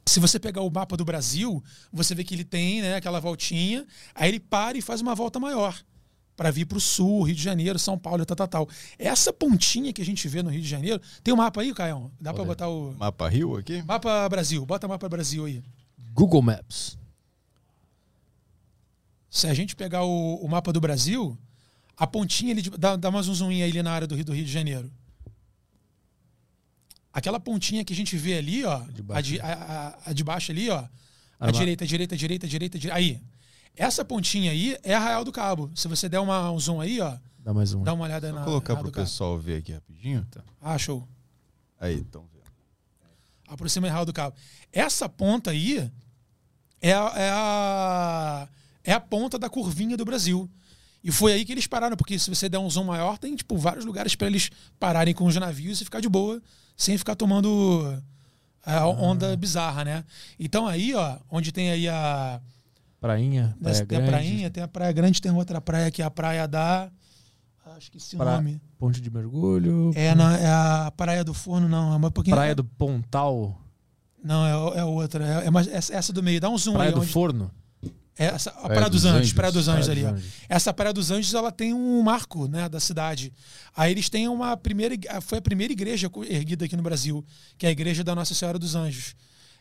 se 0.07 0.21
você 0.21 0.39
pegar 0.39 0.61
o 0.61 0.71
mapa 0.71 0.97
do 0.97 1.05
Brasil, 1.05 1.63
você 1.91 2.15
vê 2.15 2.23
que 2.23 2.35
ele 2.35 2.45
tem 2.45 2.83
né, 2.83 2.97
aquela 2.97 3.19
voltinha, 3.19 3.87
aí 4.15 4.29
ele 4.29 4.41
para 4.41 4.77
e 4.77 4.83
faz 4.83 5.01
uma 5.01 5.15
volta 5.15 5.41
maior 5.41 5.75
para 6.37 6.51
vir 6.51 6.65
para 6.67 6.79
o 6.79 6.81
sul, 6.81 7.23
Rio 7.23 7.35
de 7.35 7.43
Janeiro, 7.43 7.79
São 7.79 7.97
Paulo, 7.99 8.25
tal, 8.27 8.37
tal, 8.37 8.49
tal. 8.49 8.69
Essa 8.99 9.33
pontinha 9.33 9.93
que 9.93 10.03
a 10.03 10.05
gente 10.05 10.27
vê 10.29 10.43
no 10.43 10.51
Rio 10.51 10.61
de 10.61 10.69
Janeiro, 10.69 11.01
tem 11.23 11.33
o 11.33 11.37
um 11.37 11.39
mapa 11.41 11.61
aí, 11.61 11.73
Caião? 11.73 12.11
Dá 12.21 12.35
para 12.35 12.45
botar 12.45 12.69
o 12.69 12.93
Mapa 12.95 13.29
Rio 13.29 13.57
aqui? 13.57 13.83
mapa 13.83 14.29
Brasil, 14.29 14.65
bota 14.67 14.89
mapa 14.89 15.09
Brasil 15.09 15.45
aí. 15.45 15.63
Google 16.13 16.43
Maps. 16.43 16.99
Se 19.31 19.47
a 19.49 19.55
gente 19.55 19.75
pegar 19.75 20.05
o, 20.05 20.37
o 20.37 20.49
mapa 20.49 20.73
do 20.73 20.81
Brasil, 20.81 21.37
a 21.97 22.07
pontinha 22.07 22.53
ali, 22.53 22.63
de- 22.63 22.71
dá, 22.71 22.97
dá 22.97 23.11
mais 23.11 23.27
um 23.29 23.35
zoom 23.35 23.49
aí 23.51 23.63
ali 23.63 23.83
na 23.83 23.93
área 23.93 24.07
do 24.07 24.15
Rio, 24.15 24.25
do 24.25 24.33
Rio 24.33 24.45
de 24.45 24.53
Janeiro. 24.53 24.91
Aquela 27.13 27.39
pontinha 27.39 27.85
que 27.85 27.93
a 27.93 27.97
gente 27.97 28.17
vê 28.17 28.39
ali, 28.39 28.65
ó, 28.65 28.79
De 28.81 29.01
a, 29.01 29.05
baixo. 29.05 29.29
de, 29.31 29.41
a, 29.41 29.47
a- 29.53 30.11
a 30.11 30.13
de 30.13 30.25
baixo 30.25 30.51
ali, 30.53 30.69
ó, 30.71 30.85
a 31.39 31.51
direita, 31.51 31.87
direita, 31.87 32.17
direita, 32.17 32.47
direita, 32.49 32.79
direita, 32.79 32.97
aí. 32.97 33.21
Essa 33.77 34.05
pontinha 34.05 34.51
aí 34.53 34.77
é 34.83 34.95
Arraial 34.95 35.25
do 35.25 35.33
Cabo. 35.33 35.71
Se 35.75 35.89
você 35.89 36.09
der 36.09 36.21
uma, 36.21 36.51
um 36.51 36.59
zoom 36.59 36.81
aí, 36.81 37.01
ó, 37.01 37.17
Dá 37.39 37.53
mais 37.53 37.75
um. 37.75 37.83
dá 37.83 37.93
uma 37.93 38.05
olhada 38.05 38.31
Vou 38.31 38.39
na 38.39 38.45
colocar 38.45 38.73
Arraial 38.75 38.83
pro 38.85 38.91
do 38.91 38.95
Cabo. 38.95 39.07
pessoal 39.07 39.39
ver 39.39 39.57
aqui 39.59 39.73
rapidinho. 39.73 40.27
Ah, 40.61 40.79
show. 40.79 41.07
Aí, 41.81 41.97
então 41.97 42.25
vendo. 42.33 42.45
aproxima 43.49 43.89
Arraial 43.89 44.07
do 44.07 44.13
Cabo. 44.13 44.37
Essa 44.73 45.09
ponta 45.09 45.51
aí 45.51 45.91
é 46.81 46.93
a, 46.93 47.13
é 47.17 47.31
a, 47.31 48.49
é 48.85 48.93
a 48.93 49.01
ponta 49.01 49.39
da 49.39 49.49
curvinha 49.51 49.97
do 49.97 50.05
Brasil. 50.05 50.49
E 51.03 51.11
foi 51.13 51.33
aí 51.35 51.45
que 51.45 51.53
eles 51.53 51.67
pararam, 51.67 51.97
porque 51.97 52.19
se 52.19 52.31
você 52.31 52.49
der 52.49 52.59
um 52.59 52.71
zoom 52.71 52.85
maior, 52.85 53.19
tem 53.19 53.37
tipo 53.37 53.59
vários 53.59 53.85
lugares 53.85 54.15
para 54.15 54.27
eles 54.27 54.51
pararem 54.79 55.13
com 55.13 55.27
os 55.27 55.37
navios 55.37 55.81
e 55.81 55.85
ficar 55.85 56.01
de 56.01 56.09
boa, 56.09 56.41
sem 56.77 56.97
ficar 56.97 57.15
tomando 57.15 58.03
a 58.65 58.87
onda 58.87 59.37
bizarra, 59.37 59.85
né? 59.85 60.05
Então 60.39 60.67
aí, 60.67 60.95
ó, 60.95 61.19
onde 61.31 61.53
tem 61.53 61.71
aí 61.71 61.87
a 61.89 62.41
Prainha, 63.05 63.55
Praia 63.61 63.85
tem 63.87 63.99
a 63.99 64.01
Grande, 64.01 64.11
prainha, 64.11 64.51
tem 64.51 64.63
a 64.63 64.69
praia 64.69 64.93
grande, 64.93 65.21
tem 65.21 65.31
outra 65.31 65.61
praia 65.61 65.91
que 65.91 66.01
é 66.01 66.05
a 66.07 66.11
praia 66.11 66.49
da 66.49 66.91
acho 67.77 67.91
que 67.91 67.99
esse 67.99 68.17
Pra- 68.17 68.37
nome. 68.37 68.61
Ponte 68.79 68.99
de 69.01 69.11
Mergulho, 69.11 69.91
É, 69.95 70.15
na, 70.15 70.39
é 70.39 70.47
a 70.87 70.93
praia 70.97 71.23
do 71.23 71.35
Forno, 71.35 71.69
não, 71.69 71.93
é 71.93 71.97
uma 71.97 72.11
pouquinho 72.11 72.35
Praia 72.37 72.55
do 72.55 72.65
Pontal, 72.65 73.61
Não, 74.23 74.73
é, 74.75 74.79
é 74.79 74.85
outra. 74.85 75.43
É, 75.43 75.47
é 75.47 75.51
mais- 75.51 75.69
essa, 75.69 75.93
essa 75.95 76.13
do 76.15 76.23
meio. 76.23 76.41
Dá 76.41 76.49
um 76.49 76.57
zoom 76.57 76.73
Praia 76.73 76.89
aí. 76.89 76.95
do 76.95 77.03
onde- 77.03 77.13
Forno. 77.13 77.51
é 78.19 78.25
essa, 78.27 78.49
a 78.51 78.69
Praia, 78.69 78.81
dos, 78.89 79.03
dos 79.03 79.05
Anjos, 79.05 79.19
Anjos. 79.21 79.33
Praia 79.35 79.53
dos 79.53 79.69
Anjos 79.69 79.87
Praia 79.87 79.93
ali. 79.93 80.01
dos 80.01 80.11
ó. 80.11 80.15
Anjos. 80.27 80.33
Essa 80.49 80.73
Praia 80.73 80.93
dos 80.95 81.11
Anjos, 81.11 81.35
ela 81.35 81.53
tem 81.53 81.75
um 81.75 82.01
marco, 82.03 82.49
né, 82.49 82.69
da 82.71 82.81
cidade. 82.81 83.33
Aí 83.77 83.91
eles 83.93 84.09
têm 84.09 84.29
uma 84.29 84.57
primeira, 84.57 84.95
foi 85.21 85.39
a 85.39 85.43
primeira 85.43 85.73
igreja 85.75 86.11
erguida 86.31 86.65
aqui 86.65 86.75
no 86.77 86.83
Brasil, 86.83 87.23
que 87.59 87.67
é 87.67 87.69
a 87.69 87.73
igreja 87.73 88.03
da 88.03 88.15
Nossa 88.15 88.33
Senhora 88.35 88.59
dos 88.59 88.75
Anjos. 88.75 89.15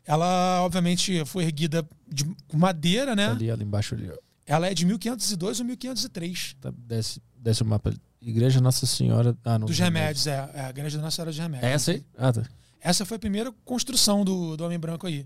Ela, 0.05 0.61
obviamente, 0.63 1.23
foi 1.25 1.45
erguida 1.45 1.87
de 2.07 2.25
madeira, 2.53 3.15
né? 3.15 3.27
Ali, 3.27 3.49
ali 3.49 3.63
embaixo 3.63 3.95
ali. 3.95 4.11
Ela 4.45 4.67
é 4.67 4.73
de 4.73 4.85
1502 4.85 5.59
ou 5.59 5.65
1503. 5.65 6.55
Tá, 6.59 6.73
desce, 6.77 7.21
desce 7.37 7.61
o 7.63 7.65
mapa. 7.65 7.93
Igreja 8.21 8.59
Nossa 8.61 8.85
Senhora. 8.85 9.35
Ah, 9.43 9.57
não. 9.57 9.67
Dos 9.67 9.79
remédios, 9.79 10.27
é. 10.27 10.49
É 10.53 10.61
a 10.61 10.69
igreja 10.69 10.97
da 10.97 11.03
Nossa 11.03 11.15
Senhora 11.15 11.31
dos 11.31 11.39
Remédios. 11.39 11.71
É 11.71 11.73
essa 11.73 11.91
aí? 11.91 12.05
Ah, 12.17 12.33
tá. 12.33 12.43
Essa 12.81 13.05
foi 13.05 13.15
a 13.15 13.19
primeira 13.19 13.51
construção 13.63 14.25
do, 14.25 14.57
do 14.57 14.65
Homem 14.65 14.79
Branco 14.79 15.07
aí. 15.07 15.25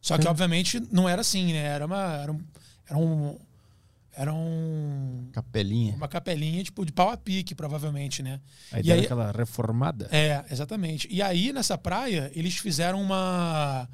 Só 0.00 0.18
que, 0.18 0.26
obviamente, 0.26 0.82
não 0.90 1.08
era 1.08 1.20
assim, 1.20 1.52
né? 1.52 1.64
Era 1.64 1.86
uma. 1.86 2.16
Era 2.16 2.32
um. 2.32 2.40
Era 2.88 2.98
um, 2.98 3.38
era 4.14 4.32
um- 4.32 5.28
Capelinha. 5.32 5.94
uma 5.94 6.08
capelinha, 6.08 6.62
tipo, 6.62 6.84
de 6.84 6.92
pau 6.92 7.10
a 7.10 7.16
pique, 7.16 7.54
provavelmente, 7.54 8.22
né? 8.22 8.40
Aí 8.70 8.82
E 8.84 8.92
aí- 8.92 9.00
aquela 9.04 9.32
reformada. 9.32 10.08
É, 10.12 10.44
exatamente. 10.50 11.08
E 11.10 11.22
aí, 11.22 11.52
nessa 11.52 11.76
praia, 11.78 12.30
eles 12.34 12.56
fizeram 12.56 13.00
uma. 13.00 13.88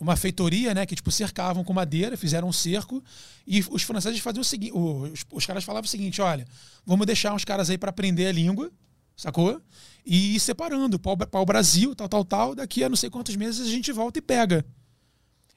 Uma 0.00 0.14
feitoria, 0.14 0.72
né? 0.74 0.86
Que, 0.86 0.94
tipo, 0.94 1.10
cercavam 1.10 1.64
com 1.64 1.72
madeira, 1.72 2.16
fizeram 2.16 2.46
um 2.46 2.52
cerco. 2.52 3.02
E 3.44 3.64
os 3.68 3.82
franceses 3.82 4.20
faziam 4.20 4.42
o 4.42 4.44
seguinte: 4.44 4.70
os, 4.72 5.24
os 5.32 5.44
caras 5.44 5.64
falavam 5.64 5.86
o 5.86 5.90
seguinte: 5.90 6.20
olha, 6.22 6.46
vamos 6.86 7.04
deixar 7.04 7.34
uns 7.34 7.44
caras 7.44 7.68
aí 7.68 7.76
para 7.76 7.90
aprender 7.90 8.28
a 8.28 8.32
língua, 8.32 8.70
sacou? 9.16 9.60
E 10.06 10.36
ir 10.36 10.40
separando 10.40 11.00
para 11.00 11.40
o 11.40 11.44
Brasil, 11.44 11.96
tal, 11.96 12.08
tal, 12.08 12.24
tal. 12.24 12.54
Daqui 12.54 12.84
a 12.84 12.88
não 12.88 12.94
sei 12.94 13.10
quantos 13.10 13.34
meses 13.34 13.66
a 13.66 13.70
gente 13.70 13.90
volta 13.90 14.20
e 14.20 14.22
pega. 14.22 14.64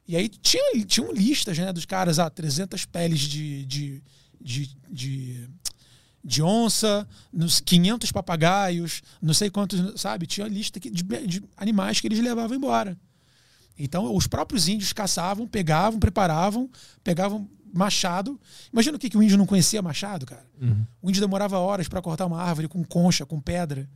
E 0.07 0.15
aí 0.15 0.27
tinha, 0.27 0.83
tinham 0.85 1.11
listas, 1.13 1.57
né, 1.57 1.71
dos 1.71 1.85
caras, 1.85 2.19
ah, 2.19 2.29
300 2.29 2.85
peles 2.85 3.19
de, 3.21 3.65
de, 3.65 4.03
de, 4.41 4.69
de, 4.89 5.49
de 6.23 6.41
onça, 6.43 7.07
nos 7.31 7.59
500 7.59 8.11
papagaios, 8.11 9.01
não 9.21 9.33
sei 9.33 9.49
quantos, 9.49 9.99
sabe? 10.01 10.25
Tinha 10.27 10.47
lista 10.47 10.79
que- 10.79 10.89
de, 10.89 11.03
de 11.27 11.43
animais 11.55 11.99
que 12.01 12.07
eles 12.07 12.19
levavam 12.19 12.57
embora. 12.57 12.97
Então, 13.77 14.13
os 14.15 14.27
próprios 14.27 14.67
índios 14.67 14.91
caçavam, 14.93 15.47
pegavam, 15.47 15.99
preparavam, 15.99 16.69
pegavam 17.03 17.49
machado. 17.73 18.39
Imagina 18.71 18.97
o 18.97 18.99
que, 18.99 19.09
que 19.09 19.17
o 19.17 19.23
índio 19.23 19.37
não 19.37 19.45
conhecia 19.45 19.81
machado, 19.81 20.25
cara. 20.25 20.45
O 21.01 21.09
índio 21.09 21.21
demorava 21.21 21.57
horas 21.57 21.87
para 21.87 22.01
cortar 22.01 22.25
uma 22.25 22.41
árvore 22.41 22.67
com 22.67 22.83
concha, 22.83 23.25
com 23.25 23.39
pedra. 23.39 23.89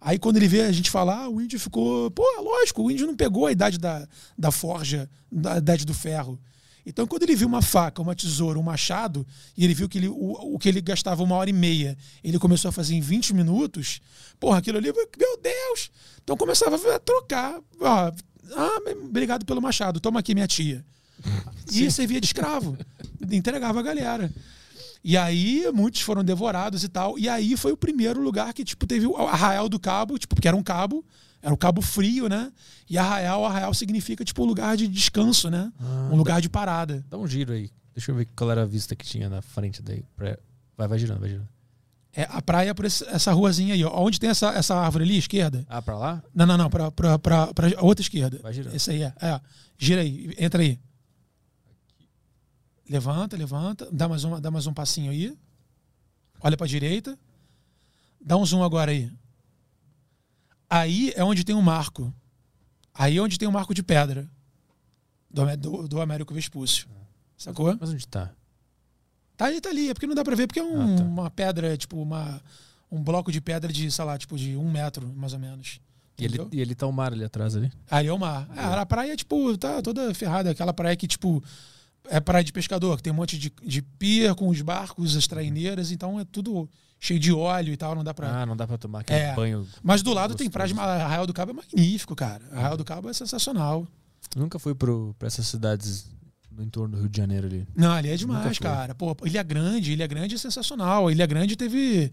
Aí 0.00 0.18
quando 0.18 0.36
ele 0.36 0.48
vê 0.48 0.62
a 0.62 0.72
gente 0.72 0.90
falar, 0.90 1.28
o 1.28 1.40
índio 1.40 1.60
ficou. 1.60 2.10
Pô, 2.10 2.24
lógico, 2.40 2.82
o 2.82 2.90
índio 2.90 3.06
não 3.06 3.14
pegou 3.14 3.46
a 3.46 3.52
idade 3.52 3.78
da, 3.78 4.06
da 4.38 4.50
forja, 4.50 5.08
da 5.30 5.58
idade 5.58 5.84
do 5.84 5.92
ferro. 5.92 6.38
Então, 6.84 7.06
quando 7.06 7.24
ele 7.24 7.36
viu 7.36 7.46
uma 7.46 7.60
faca, 7.60 8.00
uma 8.00 8.14
tesoura, 8.14 8.58
um 8.58 8.62
machado, 8.62 9.26
e 9.56 9.64
ele 9.64 9.74
viu 9.74 9.88
que 9.88 9.98
ele, 9.98 10.08
o, 10.08 10.54
o 10.54 10.58
que 10.58 10.68
ele 10.68 10.80
gastava 10.80 11.22
uma 11.22 11.36
hora 11.36 11.50
e 11.50 11.52
meia, 11.52 11.96
ele 12.24 12.38
começou 12.38 12.70
a 12.70 12.72
fazer 12.72 12.94
em 12.94 13.00
20 13.00 13.34
minutos, 13.34 14.00
porra, 14.38 14.58
aquilo 14.58 14.78
ali, 14.78 14.90
meu 14.92 15.40
Deus! 15.40 15.90
Então 16.22 16.36
começava 16.36 16.76
a 16.76 16.98
trocar. 16.98 17.60
Ah, 17.82 18.12
obrigado 19.04 19.44
pelo 19.44 19.60
machado, 19.60 20.00
toma 20.00 20.20
aqui 20.20 20.34
minha 20.34 20.48
tia. 20.48 20.84
E 21.72 21.88
servia 21.88 22.20
de 22.20 22.26
escravo. 22.26 22.76
Entregava 23.30 23.78
a 23.78 23.82
galera. 23.82 24.32
E 25.02 25.16
aí 25.16 25.64
muitos 25.72 26.02
foram 26.02 26.22
devorados 26.22 26.84
e 26.84 26.88
tal. 26.88 27.18
E 27.18 27.28
aí 27.28 27.56
foi 27.56 27.72
o 27.72 27.76
primeiro 27.76 28.20
lugar 28.20 28.52
que 28.52 28.64
tipo 28.64 28.86
teve 28.86 29.06
o 29.06 29.16
Arraial 29.16 29.68
do 29.68 29.78
Cabo, 29.78 30.18
tipo, 30.18 30.34
porque 30.34 30.48
era 30.48 30.56
um 30.56 30.62
cabo, 30.62 31.04
era 31.42 31.52
um 31.52 31.56
cabo 31.56 31.80
frio, 31.80 32.28
né? 32.28 32.52
E 32.88 32.98
Arraial, 32.98 33.44
Arraial 33.44 33.72
significa 33.72 34.24
tipo 34.24 34.42
um 34.42 34.46
lugar 34.46 34.76
de 34.76 34.86
descanso, 34.86 35.48
né? 35.50 35.72
Ah, 35.80 36.10
um 36.12 36.16
lugar 36.16 36.34
dá, 36.34 36.40
de 36.40 36.48
parada. 36.48 37.04
Dá 37.08 37.16
um 37.16 37.26
giro 37.26 37.52
aí. 37.52 37.70
Deixa 37.94 38.10
eu 38.10 38.14
ver 38.14 38.28
qual 38.36 38.50
era 38.50 38.62
a 38.62 38.66
vista 38.66 38.94
que 38.94 39.04
tinha 39.04 39.28
na 39.28 39.40
frente 39.42 39.82
daí. 39.82 40.04
Vai, 40.76 40.88
vai 40.88 40.98
girando, 40.98 41.20
vai 41.20 41.28
girando. 41.30 41.48
É, 42.12 42.26
a 42.28 42.42
praia 42.42 42.74
por 42.74 42.84
esse, 42.84 43.04
essa 43.08 43.32
ruazinha 43.32 43.74
aí, 43.74 43.84
ó. 43.84 44.02
Onde 44.02 44.18
tem 44.18 44.30
essa, 44.30 44.48
essa 44.50 44.74
árvore 44.74 45.04
ali, 45.04 45.16
esquerda? 45.16 45.64
Ah, 45.68 45.80
pra 45.80 45.96
lá? 45.96 46.22
Não, 46.34 46.44
não, 46.44 46.56
não, 46.56 46.68
pra, 46.68 46.90
pra, 46.90 47.18
pra, 47.18 47.54
pra 47.54 47.68
outra 47.80 48.02
esquerda. 48.02 48.38
Vai 48.42 48.52
girando. 48.52 48.74
Esse 48.74 48.90
aí 48.90 49.02
é. 49.02 49.12
é. 49.20 49.40
Gira 49.78 50.00
aí, 50.02 50.34
entra 50.38 50.60
aí. 50.60 50.78
Levanta, 52.90 53.36
levanta. 53.36 53.88
Dá 53.92 54.08
mais, 54.08 54.24
uma, 54.24 54.40
dá 54.40 54.50
mais 54.50 54.66
um 54.66 54.74
passinho 54.74 55.12
aí. 55.12 55.38
Olha 56.40 56.56
para 56.56 56.66
a 56.66 56.68
direita. 56.68 57.16
Dá 58.20 58.36
um 58.36 58.44
zoom 58.44 58.64
agora 58.64 58.90
aí. 58.90 59.08
Aí 60.68 61.12
é 61.14 61.22
onde 61.22 61.44
tem 61.44 61.54
um 61.54 61.62
marco. 61.62 62.12
Aí 62.92 63.16
é 63.16 63.22
onde 63.22 63.38
tem 63.38 63.46
um 63.46 63.52
marco 63.52 63.72
de 63.72 63.84
pedra. 63.84 64.28
Do, 65.30 65.56
do, 65.56 65.88
do 65.88 66.00
Américo 66.00 66.34
Vespúcio. 66.34 66.88
Sacou? 67.36 67.76
Mas 67.80 67.90
onde 67.90 68.08
tá? 68.08 68.32
Tá 69.36 69.44
ali, 69.44 69.60
tá 69.60 69.68
ali. 69.68 69.88
É 69.90 69.94
porque 69.94 70.08
não 70.08 70.14
dá 70.16 70.24
pra 70.24 70.34
ver, 70.34 70.48
porque 70.48 70.58
é 70.58 70.64
um, 70.64 70.94
ah, 70.94 70.96
tá. 70.96 71.04
uma 71.04 71.30
pedra, 71.30 71.76
tipo, 71.76 71.96
uma, 71.96 72.42
um 72.90 73.00
bloco 73.00 73.30
de 73.30 73.40
pedra 73.40 73.72
de, 73.72 73.88
sei 73.88 74.04
lá, 74.04 74.18
tipo, 74.18 74.36
de 74.36 74.56
um 74.56 74.68
metro, 74.68 75.06
mais 75.14 75.32
ou 75.32 75.38
menos. 75.38 75.80
E 76.18 76.24
ele, 76.24 76.38
e 76.50 76.60
ele 76.60 76.74
tá 76.74 76.88
o 76.88 76.92
mar 76.92 77.12
ali 77.12 77.22
atrás 77.22 77.54
ali? 77.54 77.72
Ali 77.88 78.08
é 78.08 78.12
o 78.12 78.18
mar. 78.18 78.48
É, 78.56 78.60
a 78.60 78.84
praia, 78.84 79.14
tipo, 79.16 79.56
tá 79.56 79.80
toda 79.80 80.12
ferrada. 80.12 80.50
Aquela 80.50 80.74
praia 80.74 80.96
que, 80.96 81.06
tipo, 81.06 81.42
é 82.08 82.20
praia 82.20 82.44
de 82.44 82.52
pescador, 82.52 82.96
que 82.96 83.02
tem 83.02 83.12
um 83.12 83.16
monte 83.16 83.38
de, 83.38 83.52
de 83.62 83.82
pier 83.82 84.34
com 84.34 84.48
os 84.48 84.60
barcos, 84.62 85.16
as 85.16 85.26
traineiras, 85.26 85.92
então 85.92 86.18
é 86.18 86.24
tudo 86.24 86.68
cheio 86.98 87.18
de 87.18 87.32
óleo 87.32 87.72
e 87.72 87.76
tal, 87.76 87.94
não 87.94 88.04
dá 88.04 88.12
pra. 88.12 88.42
Ah, 88.42 88.46
não 88.46 88.56
dá 88.56 88.66
pra 88.66 88.76
tomar 88.76 89.00
aquele 89.00 89.20
é. 89.20 89.34
banho. 89.34 89.66
Mas 89.82 90.02
do 90.02 90.12
lado 90.12 90.32
gostoso. 90.32 90.38
tem 90.38 90.50
praia 90.50 90.72
de 90.72 90.78
Arraial 90.78 91.26
do 91.26 91.32
Cabo 91.32 91.52
é 91.52 91.54
magnífico, 91.54 92.14
cara. 92.14 92.44
Arraial 92.52 92.76
do 92.76 92.84
Cabo 92.84 93.08
é 93.08 93.12
sensacional. 93.12 93.86
Nunca 94.36 94.58
fui 94.58 94.74
pro, 94.74 95.14
pra 95.18 95.26
essas 95.26 95.46
cidades 95.46 96.10
no 96.50 96.62
entorno 96.62 96.96
do 96.96 97.00
Rio 97.00 97.08
de 97.08 97.16
Janeiro 97.16 97.46
ali. 97.46 97.66
Não, 97.74 97.92
ali 97.92 98.10
é 98.10 98.16
demais, 98.16 98.58
cara. 98.58 98.94
Pô, 98.94 99.16
Ilha 99.24 99.42
Grande, 99.42 99.92
Ilha 99.92 100.06
Grande 100.06 100.34
é 100.34 100.38
sensacional. 100.38 101.10
Ilha 101.10 101.26
Grande 101.26 101.56
teve 101.56 102.12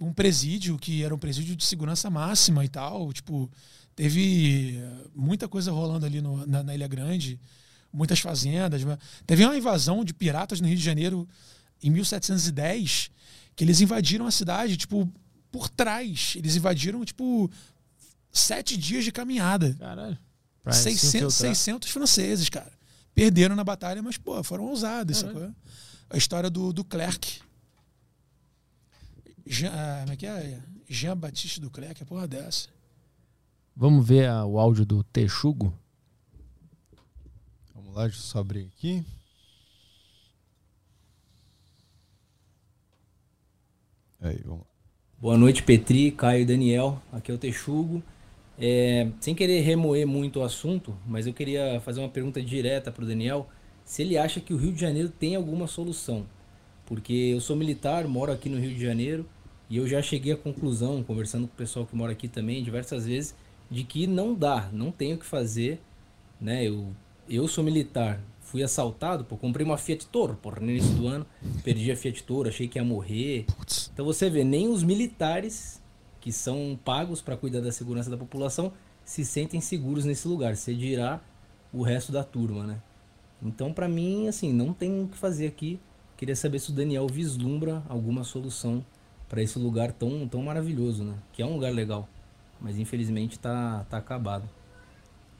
um 0.00 0.12
presídio 0.12 0.78
que 0.78 1.02
era 1.02 1.14
um 1.14 1.18
presídio 1.18 1.56
de 1.56 1.64
segurança 1.64 2.08
máxima 2.08 2.64
e 2.64 2.68
tal. 2.68 3.12
Tipo, 3.12 3.50
teve 3.96 4.78
muita 5.14 5.48
coisa 5.48 5.72
rolando 5.72 6.06
ali 6.06 6.20
no, 6.20 6.46
na, 6.46 6.62
na 6.62 6.74
Ilha 6.74 6.86
Grande 6.86 7.40
muitas 7.98 8.20
fazendas. 8.20 8.82
Teve 9.26 9.44
uma 9.44 9.56
invasão 9.56 10.04
de 10.04 10.14
piratas 10.14 10.60
no 10.60 10.68
Rio 10.68 10.76
de 10.76 10.82
Janeiro 10.82 11.28
em 11.82 11.90
1710 11.90 13.10
que 13.54 13.64
eles 13.64 13.80
invadiram 13.80 14.24
a 14.24 14.30
cidade, 14.30 14.76
tipo, 14.76 15.12
por 15.50 15.68
trás. 15.68 16.34
Eles 16.36 16.54
invadiram, 16.54 17.04
tipo, 17.04 17.50
sete 18.30 18.76
dias 18.76 19.04
de 19.04 19.10
caminhada. 19.10 19.74
Caralho. 19.74 20.16
600, 20.70 21.34
600 21.34 21.90
franceses, 21.90 22.48
cara. 22.48 22.70
Perderam 23.14 23.56
na 23.56 23.64
batalha, 23.64 24.00
mas, 24.00 24.16
pô, 24.16 24.40
foram 24.44 24.66
ousados. 24.66 25.24
A 26.08 26.16
história 26.16 26.48
do, 26.48 26.72
do 26.72 26.84
Clerc. 26.84 27.40
Jean, 29.44 29.72
ah, 29.74 30.00
como 30.02 30.12
é 30.12 30.16
que 30.16 30.26
é? 30.26 30.60
Jean 30.88 31.16
Baptiste 31.16 31.60
do 31.60 31.68
Clerc, 31.68 32.00
a 32.00 32.06
porra 32.06 32.28
dessa. 32.28 32.68
Vamos 33.74 34.06
ver 34.06 34.28
a, 34.28 34.44
o 34.44 34.58
áudio 34.58 34.86
do 34.86 35.02
Texugo? 35.02 35.76
Lá, 37.98 38.04
deixa 38.04 38.18
eu 38.18 38.22
só 38.22 38.38
abrir 38.38 38.70
aqui. 38.76 39.04
Aí, 44.20 44.40
vamos 44.44 44.60
lá. 44.60 44.66
Boa 45.20 45.36
noite, 45.36 45.62
Petri, 45.62 46.12
Caio 46.12 46.42
e 46.42 46.46
Daniel. 46.46 47.02
Aqui 47.12 47.30
é 47.30 47.34
o 47.34 47.38
Texugo. 47.38 48.02
É, 48.60 49.10
sem 49.20 49.34
querer 49.34 49.60
remoer 49.60 50.06
muito 50.06 50.40
o 50.40 50.42
assunto, 50.42 50.96
mas 51.06 51.26
eu 51.26 51.32
queria 51.32 51.80
fazer 51.80 52.00
uma 52.00 52.08
pergunta 52.08 52.42
direta 52.42 52.90
para 52.90 53.04
o 53.04 53.06
Daniel. 53.06 53.48
Se 53.84 54.02
ele 54.02 54.18
acha 54.18 54.40
que 54.40 54.52
o 54.52 54.56
Rio 54.56 54.72
de 54.72 54.80
Janeiro 54.80 55.08
tem 55.08 55.34
alguma 55.34 55.66
solução. 55.66 56.26
Porque 56.86 57.12
eu 57.12 57.40
sou 57.40 57.56
militar, 57.56 58.06
moro 58.06 58.32
aqui 58.32 58.48
no 58.48 58.58
Rio 58.58 58.74
de 58.74 58.82
Janeiro 58.82 59.28
e 59.68 59.76
eu 59.76 59.86
já 59.86 60.00
cheguei 60.00 60.32
à 60.32 60.36
conclusão, 60.36 61.02
conversando 61.02 61.46
com 61.46 61.54
o 61.54 61.56
pessoal 61.56 61.86
que 61.86 61.94
mora 61.94 62.12
aqui 62.12 62.26
também 62.26 62.62
diversas 62.62 63.06
vezes, 63.06 63.34
de 63.70 63.84
que 63.84 64.06
não 64.06 64.34
dá, 64.34 64.70
não 64.72 64.90
tem 64.90 65.12
o 65.12 65.18
que 65.18 65.26
fazer. 65.26 65.80
Né? 66.40 66.64
Eu 66.64 66.94
eu 67.28 67.46
sou 67.48 67.62
militar, 67.62 68.20
fui 68.40 68.62
assaltado, 68.62 69.24
pô, 69.24 69.36
comprei 69.36 69.64
uma 69.64 69.76
Fiat 69.76 70.06
Toro, 70.06 70.34
porra, 70.36 70.60
no 70.60 70.70
início 70.70 70.94
do 70.94 71.06
ano, 71.06 71.26
perdi 71.62 71.90
a 71.90 71.96
Fiat 71.96 72.22
Toro, 72.24 72.48
achei 72.48 72.66
que 72.66 72.78
ia 72.78 72.84
morrer. 72.84 73.46
Então 73.92 74.04
você 74.04 74.30
vê, 74.30 74.44
nem 74.44 74.68
os 74.68 74.82
militares 74.82 75.82
que 76.20 76.32
são 76.32 76.78
pagos 76.84 77.20
para 77.20 77.36
cuidar 77.36 77.60
da 77.60 77.70
segurança 77.70 78.10
da 78.10 78.16
população 78.16 78.72
se 79.04 79.24
sentem 79.24 79.60
seguros 79.60 80.04
nesse 80.04 80.28
lugar, 80.28 80.56
você 80.56 80.74
dirá 80.74 81.20
o 81.72 81.82
resto 81.82 82.12
da 82.12 82.22
turma, 82.22 82.66
né? 82.66 82.82
Então, 83.42 83.72
para 83.72 83.88
mim, 83.88 84.28
assim, 84.28 84.52
não 84.52 84.72
tem 84.72 85.04
o 85.04 85.08
que 85.08 85.16
fazer 85.16 85.46
aqui. 85.46 85.80
Queria 86.16 86.34
saber 86.34 86.58
se 86.58 86.70
o 86.70 86.74
Daniel 86.74 87.06
vislumbra 87.06 87.82
alguma 87.88 88.24
solução 88.24 88.84
para 89.28 89.42
esse 89.42 89.58
lugar 89.58 89.92
tão, 89.92 90.26
tão 90.26 90.42
maravilhoso, 90.42 91.04
né? 91.04 91.14
Que 91.32 91.42
é 91.42 91.46
um 91.46 91.54
lugar 91.54 91.72
legal, 91.72 92.08
mas 92.60 92.78
infelizmente 92.78 93.38
tá, 93.38 93.86
tá 93.88 93.98
acabado. 93.98 94.48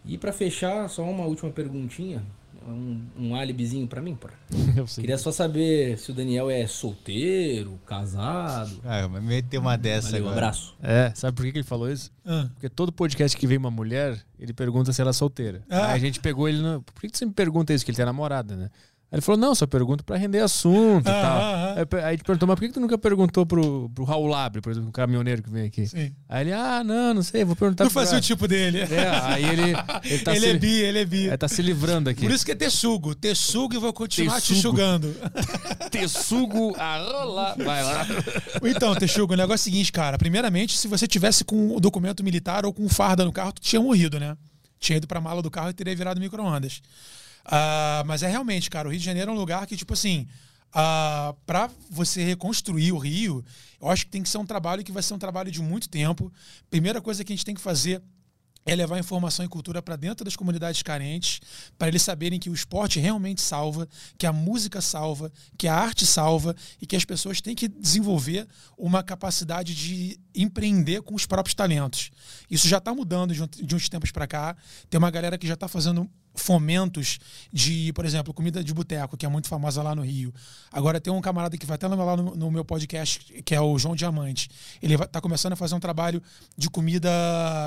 E 0.04 0.16
para 0.16 0.32
fechar, 0.32 0.88
só 0.88 1.02
uma 1.02 1.24
última 1.24 1.50
perguntinha. 1.50 2.24
Um, 2.66 3.02
um 3.18 3.34
álibizinho 3.34 3.86
para 3.86 4.02
mim, 4.02 4.14
porra. 4.14 4.34
Queria 4.96 5.16
só 5.16 5.32
saber 5.32 5.96
se 5.98 6.10
o 6.10 6.14
Daniel 6.14 6.50
é 6.50 6.66
solteiro, 6.66 7.78
casado. 7.86 8.78
Ah, 8.84 9.08
mas 9.08 9.22
meteu 9.22 9.60
uma 9.60 9.76
dessa 9.76 10.10
Valeu, 10.10 10.26
agora. 10.26 10.34
Um 10.34 10.38
abraço. 10.38 10.76
É, 10.82 11.12
sabe 11.14 11.34
por 11.34 11.46
que, 11.46 11.52
que 11.52 11.58
ele 11.58 11.64
falou 11.64 11.90
isso? 11.90 12.10
Ah. 12.26 12.48
Porque 12.52 12.68
todo 12.68 12.92
podcast 12.92 13.36
que 13.36 13.46
vem 13.46 13.56
uma 13.56 13.70
mulher, 13.70 14.22
ele 14.38 14.52
pergunta 14.52 14.92
se 14.92 15.00
ela 15.00 15.10
é 15.10 15.14
solteira. 15.14 15.62
Ah. 15.70 15.92
Aí 15.92 15.94
a 15.94 15.98
gente 15.98 16.20
pegou 16.20 16.48
ele 16.48 16.60
no. 16.60 16.82
Por 16.82 17.00
que 17.00 17.16
você 17.16 17.24
me 17.24 17.32
pergunta 17.32 17.72
isso? 17.72 17.84
Que 17.84 17.90
ele 17.90 17.96
tem 17.96 18.04
namorada, 18.04 18.54
né? 18.54 18.70
Aí 19.10 19.16
ele 19.16 19.22
falou, 19.22 19.40
não, 19.40 19.54
só 19.54 19.66
pergunto 19.66 20.04
pra 20.04 20.18
render 20.18 20.40
assunto 20.40 21.08
e 21.08 21.10
tal. 21.10 21.14
Ah, 21.14 21.74
ah. 21.78 22.06
Aí, 22.06 22.12
gente 22.12 22.24
perguntou, 22.24 22.46
mas 22.46 22.56
por 22.56 22.66
que, 22.66 22.74
tu 22.74 22.78
nunca 22.80 22.98
perguntou 22.98 23.46
pro, 23.46 23.88
pro 23.94 24.04
Raul 24.04 24.26
Labre, 24.26 24.60
por 24.60 24.70
exemplo, 24.70 24.90
um 24.90 24.92
caminhoneiro 24.92 25.42
que 25.42 25.48
vem 25.48 25.64
aqui? 25.64 25.86
Sim. 25.86 26.12
Aí 26.28 26.44
ele, 26.44 26.52
ah, 26.52 26.84
não, 26.84 27.14
não 27.14 27.22
sei, 27.22 27.42
vou 27.42 27.56
perguntar 27.56 27.84
Não 27.84 27.90
fazia 27.90 28.18
o 28.18 28.20
tipo 28.20 28.46
dele. 28.46 28.80
É, 28.80 29.08
aí 29.08 29.44
ele... 29.44 29.68
Ele, 30.08 30.22
tá 30.22 30.34
ele 30.34 30.40
se, 30.40 30.50
é 30.50 30.58
bi, 30.58 30.72
ele 30.72 30.98
é 30.98 31.04
bi. 31.04 31.26
Ele 31.26 31.36
tá 31.36 31.48
se 31.48 31.60
livrando 31.60 32.08
aqui. 32.08 32.22
Por 32.22 32.30
isso 32.30 32.44
que 32.44 32.52
é 32.52 32.54
texugo. 32.54 33.14
Texugo 33.14 33.74
e 33.74 33.78
vou 33.78 33.92
continuar 33.92 34.40
te 34.40 34.54
sugando. 34.54 35.14
texugo 35.90 36.74
a 36.78 36.98
rolar. 36.98 37.54
Vai 37.58 37.82
lá. 37.82 38.06
Então, 38.64 38.94
Texugo, 38.94 39.34
o 39.34 39.36
negócio 39.36 39.54
é 39.54 39.56
o 39.60 39.72
seguinte, 39.72 39.92
cara. 39.92 40.16
Primeiramente, 40.16 40.78
se 40.78 40.88
você 40.88 41.06
tivesse 41.06 41.44
com 41.44 41.76
o 41.76 41.80
documento 41.80 42.24
militar 42.24 42.64
ou 42.64 42.72
com 42.72 42.88
farda 42.88 43.24
no 43.24 43.32
carro, 43.32 43.52
tu 43.52 43.60
tinha 43.60 43.80
morrido, 43.80 44.18
né? 44.18 44.36
Tinha 44.78 44.96
ido 44.96 45.06
pra 45.06 45.20
mala 45.20 45.42
do 45.42 45.50
carro 45.50 45.70
e 45.70 45.74
teria 45.74 45.94
virado 45.94 46.20
micro-ondas. 46.20 46.80
Uh, 47.48 48.04
mas 48.06 48.22
é 48.22 48.28
realmente, 48.28 48.68
cara, 48.68 48.88
o 48.88 48.90
Rio 48.90 49.00
de 49.00 49.06
Janeiro 49.06 49.30
é 49.30 49.34
um 49.34 49.36
lugar 49.36 49.66
que, 49.66 49.74
tipo 49.74 49.94
assim, 49.94 50.28
uh, 50.66 50.74
ah, 50.74 51.34
para 51.46 51.70
você 51.90 52.22
reconstruir 52.22 52.92
o 52.92 52.98
Rio, 52.98 53.42
eu 53.80 53.88
acho 53.88 54.04
que 54.04 54.10
tem 54.10 54.22
que 54.22 54.28
ser 54.28 54.36
um 54.36 54.44
trabalho 54.44 54.84
que 54.84 54.92
vai 54.92 55.02
ser 55.02 55.14
um 55.14 55.18
trabalho 55.18 55.50
de 55.50 55.62
muito 55.62 55.88
tempo. 55.88 56.30
Primeira 56.68 57.00
coisa 57.00 57.24
que 57.24 57.32
a 57.32 57.36
gente 57.36 57.46
tem 57.46 57.54
que 57.54 57.60
fazer 57.60 58.02
é 58.66 58.74
levar 58.74 58.98
informação 58.98 59.46
e 59.46 59.48
cultura 59.48 59.80
para 59.80 59.96
dentro 59.96 60.26
das 60.26 60.36
comunidades 60.36 60.82
carentes, 60.82 61.40
para 61.78 61.88
eles 61.88 62.02
saberem 62.02 62.38
que 62.38 62.50
o 62.50 62.54
esporte 62.54 63.00
realmente 63.00 63.40
salva, 63.40 63.88
que 64.18 64.26
a 64.26 64.32
música 64.32 64.82
salva, 64.82 65.32
que 65.56 65.66
a 65.66 65.74
arte 65.74 66.04
salva 66.04 66.54
e 66.80 66.86
que 66.86 66.94
as 66.94 67.04
pessoas 67.04 67.40
têm 67.40 67.54
que 67.54 67.66
desenvolver 67.66 68.46
uma 68.76 69.02
capacidade 69.02 69.74
de 69.74 70.20
empreender 70.34 71.00
com 71.00 71.14
os 71.14 71.24
próprios 71.24 71.54
talentos. 71.54 72.10
Isso 72.50 72.68
já 72.68 72.76
está 72.76 72.92
mudando 72.92 73.32
de 73.32 73.74
uns 73.74 73.88
tempos 73.88 74.10
para 74.10 74.26
cá. 74.26 74.54
Tem 74.90 74.98
uma 74.98 75.10
galera 75.10 75.38
que 75.38 75.46
já 75.46 75.54
está 75.54 75.66
fazendo 75.66 76.08
fomentos 76.40 77.18
de, 77.52 77.92
por 77.92 78.04
exemplo, 78.04 78.32
comida 78.32 78.62
de 78.62 78.72
boteco, 78.72 79.16
que 79.16 79.26
é 79.26 79.28
muito 79.28 79.48
famosa 79.48 79.82
lá 79.82 79.94
no 79.94 80.02
Rio. 80.02 80.32
Agora 80.72 81.00
tem 81.00 81.12
um 81.12 81.20
camarada 81.20 81.56
que 81.56 81.66
vai 81.66 81.74
até 81.74 81.86
lá 81.86 82.16
no, 82.16 82.34
no 82.34 82.50
meu 82.50 82.64
podcast, 82.64 83.42
que 83.42 83.54
é 83.54 83.60
o 83.60 83.78
João 83.78 83.94
Diamante. 83.94 84.48
Ele 84.82 84.94
está 84.94 85.20
começando 85.20 85.52
a 85.52 85.56
fazer 85.56 85.74
um 85.74 85.80
trabalho 85.80 86.22
de 86.56 86.70
comida 86.70 87.10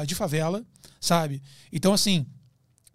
de 0.06 0.16
favela, 0.16 0.64
sabe? 1.00 1.42
Então, 1.72 1.94
assim, 1.94 2.26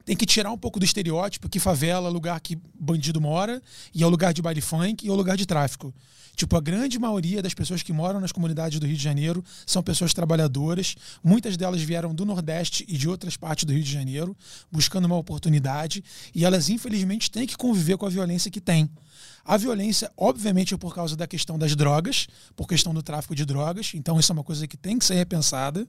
tem 0.07 0.17
que 0.17 0.25
tirar 0.25 0.53
um 0.53 0.57
pouco 0.57 0.79
do 0.79 0.85
estereótipo 0.85 1.49
que 1.49 1.59
favela 1.59 2.09
é 2.09 2.11
lugar 2.11 2.41
que 2.41 2.57
bandido 2.79 3.21
mora 3.21 3.61
e 3.93 4.05
é 4.05 4.07
o 4.07 4.09
lugar 4.09 4.33
de 4.33 4.41
baile 4.41 4.61
funk 4.61 5.05
e 5.05 5.09
é 5.09 5.13
o 5.13 5.17
lugar 5.17 5.37
de 5.37 5.45
tráfico. 5.45 5.93
Tipo, 6.37 6.57
a 6.57 6.61
grande 6.61 6.99
maioria 6.99 7.43
das 7.43 7.55
pessoas 7.55 7.83
que 7.83 7.93
moram 7.93 8.21
nas 8.21 8.31
comunidades 8.31 8.79
do 8.79 8.87
Rio 8.87 8.97
de 8.97 9.03
Janeiro 9.03 9.43
são 9.67 9.83
pessoas 9.83 10.15
trabalhadoras. 10.15 10.95
Muitas 11.25 11.57
delas 11.57 11.83
vieram 11.83 12.15
do 12.15 12.25
Nordeste 12.25 12.85
e 12.87 12.97
de 12.97 13.09
outras 13.09 13.37
partes 13.37 13.65
do 13.65 13.73
Rio 13.73 13.83
de 13.83 13.91
Janeiro, 13.91 14.37
buscando 14.71 15.07
uma 15.07 15.17
oportunidade. 15.17 16.05
E 16.35 16.45
elas, 16.45 16.69
infelizmente, 16.69 17.31
têm 17.31 17.47
que 17.47 17.57
conviver 17.57 17.97
com 17.97 18.07
a 18.07 18.11
violência 18.11 18.51
que 18.51 18.61
tem. 18.61 18.89
A 19.45 19.57
violência, 19.57 20.13
obviamente, 20.17 20.75
é 20.75 20.77
por 20.77 20.95
causa 20.95 21.17
da 21.17 21.27
questão 21.27 21.59
das 21.59 21.75
drogas, 21.75 22.29
por 22.55 22.69
questão 22.69 22.93
do 22.93 23.03
tráfico 23.03 23.35
de 23.35 23.47
drogas. 23.47 23.93
Então, 23.95 24.21
isso 24.21 24.31
é 24.31 24.35
uma 24.35 24.45
coisa 24.45 24.69
que 24.69 24.77
tem 24.77 24.99
que 24.99 25.07
ser 25.07 25.15
repensada 25.15 25.89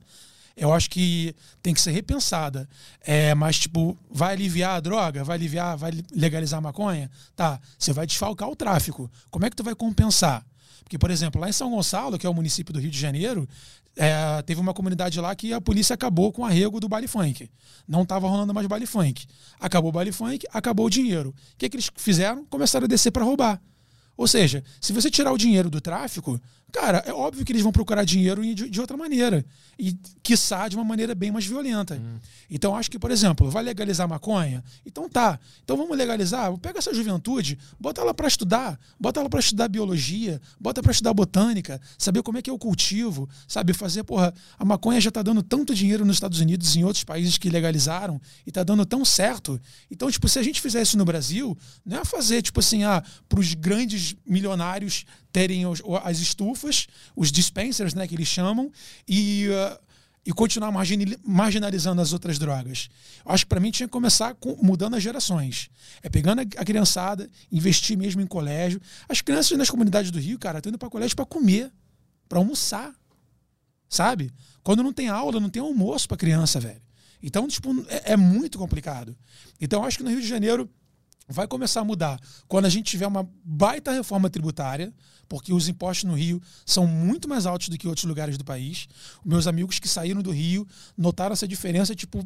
eu 0.58 0.74
acho 0.74 0.90
que 0.90 1.36
tem 1.62 1.74
que 1.74 1.80
ser 1.80 1.92
repensada. 1.92 2.68
É, 3.02 3.36
mas, 3.36 3.60
tipo, 3.60 3.96
vai 4.10 4.34
aliviar 4.34 4.78
a 4.78 4.80
droga? 4.80 5.24
Vai 5.24 5.38
aliviar, 5.38 5.78
vai 5.78 5.92
legalizar 6.12 6.58
a 6.58 6.62
maconha? 6.62 7.12
Tá, 7.36 7.62
você 7.78 7.94
vai 7.94 8.08
desfalcar 8.08 8.50
o 8.50 8.56
tráfico. 8.56 9.10
Como 9.30 9.46
é 9.46 9.50
que 9.52 9.56
tu 9.56 9.64
vai 9.64 9.76
compensar? 9.76 10.44
Porque, 10.84 10.98
por 10.98 11.12
exemplo, 11.12 11.40
lá 11.40 11.48
em 11.48 11.54
São 11.54 11.70
Gonçalo, 11.70 12.18
que 12.18 12.26
é 12.26 12.30
o 12.30 12.34
município 12.34 12.74
do 12.74 12.80
Rio 12.80 12.90
de 12.90 12.98
Janeiro, 12.98 13.48
é, 13.96 14.42
teve 14.42 14.60
uma 14.60 14.74
comunidade 14.74 15.20
lá 15.22 15.36
que 15.36 15.54
a 15.54 15.62
polícia 15.62 15.94
acabou 15.94 16.32
com 16.32 16.42
o 16.42 16.46
arrego 16.46 16.80
do 16.80 16.90
baile 16.90 17.08
funk. 17.08 17.50
Não 17.88 18.02
estava 18.02 18.28
rolando 18.28 18.54
mais 18.54 18.66
baile 18.66 18.88
funk. 18.88 19.26
Acabou 19.60 19.90
o 19.90 19.92
baile 19.92 20.12
funk, 20.12 20.48
acabou 20.52 20.88
o 20.88 20.90
dinheiro. 20.90 21.30
O 21.30 21.58
que, 21.58 21.70
que 21.70 21.76
eles 21.76 21.92
fizeram? 21.96 22.46
Começaram 22.46 22.86
a 22.86 22.88
descer 22.88 23.12
para 23.12 23.24
roubar. 23.24 23.62
Ou 24.18 24.28
seja, 24.28 24.64
se 24.82 24.92
você 24.92 25.12
tirar 25.12 25.32
o 25.32 25.38
dinheiro 25.38 25.70
do 25.70 25.80
tráfico, 25.80 26.42
cara, 26.72 27.04
é 27.06 27.14
óbvio 27.14 27.46
que 27.46 27.52
eles 27.52 27.62
vão 27.62 27.72
procurar 27.72 28.04
dinheiro 28.04 28.42
de, 28.42 28.70
de 28.70 28.82
outra 28.82 28.98
maneira. 28.98 29.46
E, 29.80 29.96
quiçá, 30.22 30.68
de 30.68 30.76
uma 30.76 30.84
maneira 30.84 31.16
bem 31.16 31.32
mais 31.32 31.46
violenta. 31.46 31.96
Hum. 31.96 32.18
Então, 32.50 32.76
acho 32.76 32.90
que, 32.90 33.00
por 33.00 33.12
exemplo, 33.12 33.50
vai 33.50 33.64
legalizar 33.64 34.08
maconha? 34.08 34.64
Então 34.86 35.08
tá. 35.08 35.40
Então 35.64 35.78
vamos 35.78 35.98
legalizar. 35.98 36.56
Pega 36.58 36.80
essa 36.80 36.94
juventude, 36.94 37.58
bota 37.80 38.02
ela 38.02 38.14
para 38.14 38.28
estudar, 38.28 38.80
bota 39.00 39.20
ela 39.20 39.30
para 39.30 39.40
estudar 39.40 39.68
biologia, 39.68 40.42
bota 40.60 40.82
para 40.82 40.92
estudar 40.92 41.14
botânica, 41.14 41.80
saber 41.98 42.24
como 42.24 42.38
é 42.38 42.42
que 42.42 42.50
é 42.50 42.54
o 42.54 42.58
cultivo, 42.58 43.30
sabe? 43.48 43.74
Fazer, 43.74 44.04
porra, 44.04 44.34
a 44.58 44.66
maconha 44.66 45.00
já 45.00 45.12
tá 45.12 45.22
dando 45.22 45.44
tanto 45.44 45.74
dinheiro 45.74 46.06
nos 46.06 46.18
Estados 46.18 46.40
Unidos 46.40 46.76
e 46.76 46.80
em 46.80 46.84
outros 46.84 47.04
países 47.04 47.38
que 47.38 47.50
legalizaram 47.50 48.20
e 48.46 48.52
tá 48.52 48.64
dando 48.64 48.86
tão 48.86 49.06
certo. 49.06 49.60
Então, 49.92 50.10
tipo, 50.10 50.28
se 50.28 50.40
a 50.40 50.44
gente 50.44 50.62
fizer 50.62 50.82
isso 50.82 50.98
no 50.98 51.06
Brasil, 51.06 51.58
não 51.86 52.00
é 52.00 52.06
fazer, 52.06 52.42
tipo 52.42 52.60
assim, 52.60 52.84
ah, 52.84 53.04
pros 53.30 53.54
grandes 53.54 54.16
milionários 54.26 55.06
terem 55.32 55.66
os, 55.66 55.82
as 56.04 56.20
estufas, 56.20 56.88
os 57.16 57.32
dispensers, 57.32 57.94
né, 57.94 58.08
que 58.08 58.16
eles 58.16 58.28
chamam, 58.28 58.72
e, 59.08 59.48
uh, 59.50 59.80
e 60.26 60.32
continuar 60.32 60.72
marginalizando 61.24 62.02
as 62.02 62.14
outras 62.14 62.38
drogas. 62.38 62.90
Acho 63.26 63.46
que 63.46 63.50
para 63.50 63.60
mim 63.60 63.72
tinha 63.72 63.88
que 63.88 63.92
começar 63.92 64.34
com, 64.36 64.58
mudando 64.62 64.96
as 64.96 65.04
gerações. 65.04 65.70
É 66.02 66.10
pegando 66.10 66.42
a, 66.42 66.44
a 66.44 66.66
criançada, 66.66 67.30
investir 67.52 67.98
mesmo 67.98 68.22
em 68.22 68.28
colégio. 68.28 68.82
As 69.08 69.22
crianças 69.22 69.58
nas 69.58 69.70
comunidades 69.70 70.12
do 70.12 70.20
Rio, 70.20 70.38
cara, 70.40 70.60
estão 70.60 70.70
indo 70.70 70.78
para 70.78 70.90
colégio 70.90 71.16
para 71.16 71.26
comer, 71.26 71.72
para 72.28 72.40
almoçar. 72.40 72.94
Sabe? 73.90 74.32
Quando 74.64 74.84
não 74.84 74.92
tem 74.92 75.08
aula, 75.08 75.40
não 75.40 75.50
tem 75.50 75.62
almoço 75.62 76.08
para 76.08 76.18
criança, 76.18 76.60
velho. 76.60 76.82
Então, 77.22 77.48
tipo, 77.48 77.70
é, 77.88 78.14
é 78.14 78.18
muito 78.18 78.58
complicado. 78.58 79.16
Então, 79.60 79.84
acho 79.84 79.98
que 79.98 80.04
no 80.04 80.10
Rio 80.10 80.22
de 80.22 80.28
Janeiro 80.28 80.70
vai 81.28 81.48
começar 81.48 81.82
a 81.82 81.84
mudar 81.84 82.20
quando 82.48 82.66
a 82.66 82.70
gente 82.70 82.90
tiver 82.90 83.08
uma 83.08 83.30
baita 83.44 83.92
reforma 83.92 84.30
tributária, 84.30 84.94
porque 85.28 85.54
os 85.54 85.68
impostos 85.68 86.06
no 86.06 86.16
Rio 86.16 86.42
são 86.66 86.88
muito 86.88 87.28
mais 87.28 87.46
altos 87.46 87.70
do 87.70 87.78
que 87.78 87.88
outros 87.88 88.06
lugares 88.06 88.38
do 88.38 88.46
país. 88.46 88.88
Meus 89.26 89.46
amigos 89.46 89.80
que 89.80 89.88
saíram 89.88 90.22
do 90.22 90.32
Rio 90.32 90.66
notaram 90.98 91.34
essa 91.34 91.48
diferença, 91.48 91.94
tipo, 91.94 92.26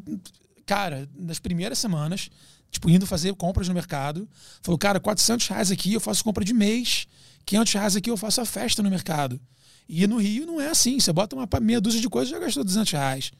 cara, 0.64 1.08
nas 1.16 1.40
primeiras 1.40 1.78
semanas, 1.78 2.30
tipo, 2.70 2.88
indo 2.88 3.06
fazer 3.06 3.34
compras 3.34 3.68
no 3.68 3.74
mercado, 3.74 4.28
falou, 4.62 4.78
cara, 4.78 5.00
400 5.00 5.48
reais 5.48 5.70
aqui 5.72 5.92
eu 5.92 6.00
faço 6.00 6.22
compra 6.22 6.44
de 6.44 6.54
mês, 6.54 7.06
500 7.44 7.72
reais 7.72 7.96
aqui 7.96 8.10
eu 8.10 8.16
faço 8.16 8.40
a 8.40 8.44
festa 8.44 8.82
no 8.82 8.90
mercado. 8.90 9.40
E 9.88 10.06
no 10.06 10.18
Rio 10.18 10.46
não 10.46 10.60
é 10.60 10.68
assim, 10.68 10.98
você 10.98 11.12
bota 11.12 11.34
uma 11.34 11.48
meia 11.60 11.80
dúzia 11.80 12.00
de 12.00 12.08
coisas 12.08 12.30
e 12.30 12.32
já 12.32 12.38
gastou 12.38 12.62
200 12.62 12.92
reais. 12.92 13.32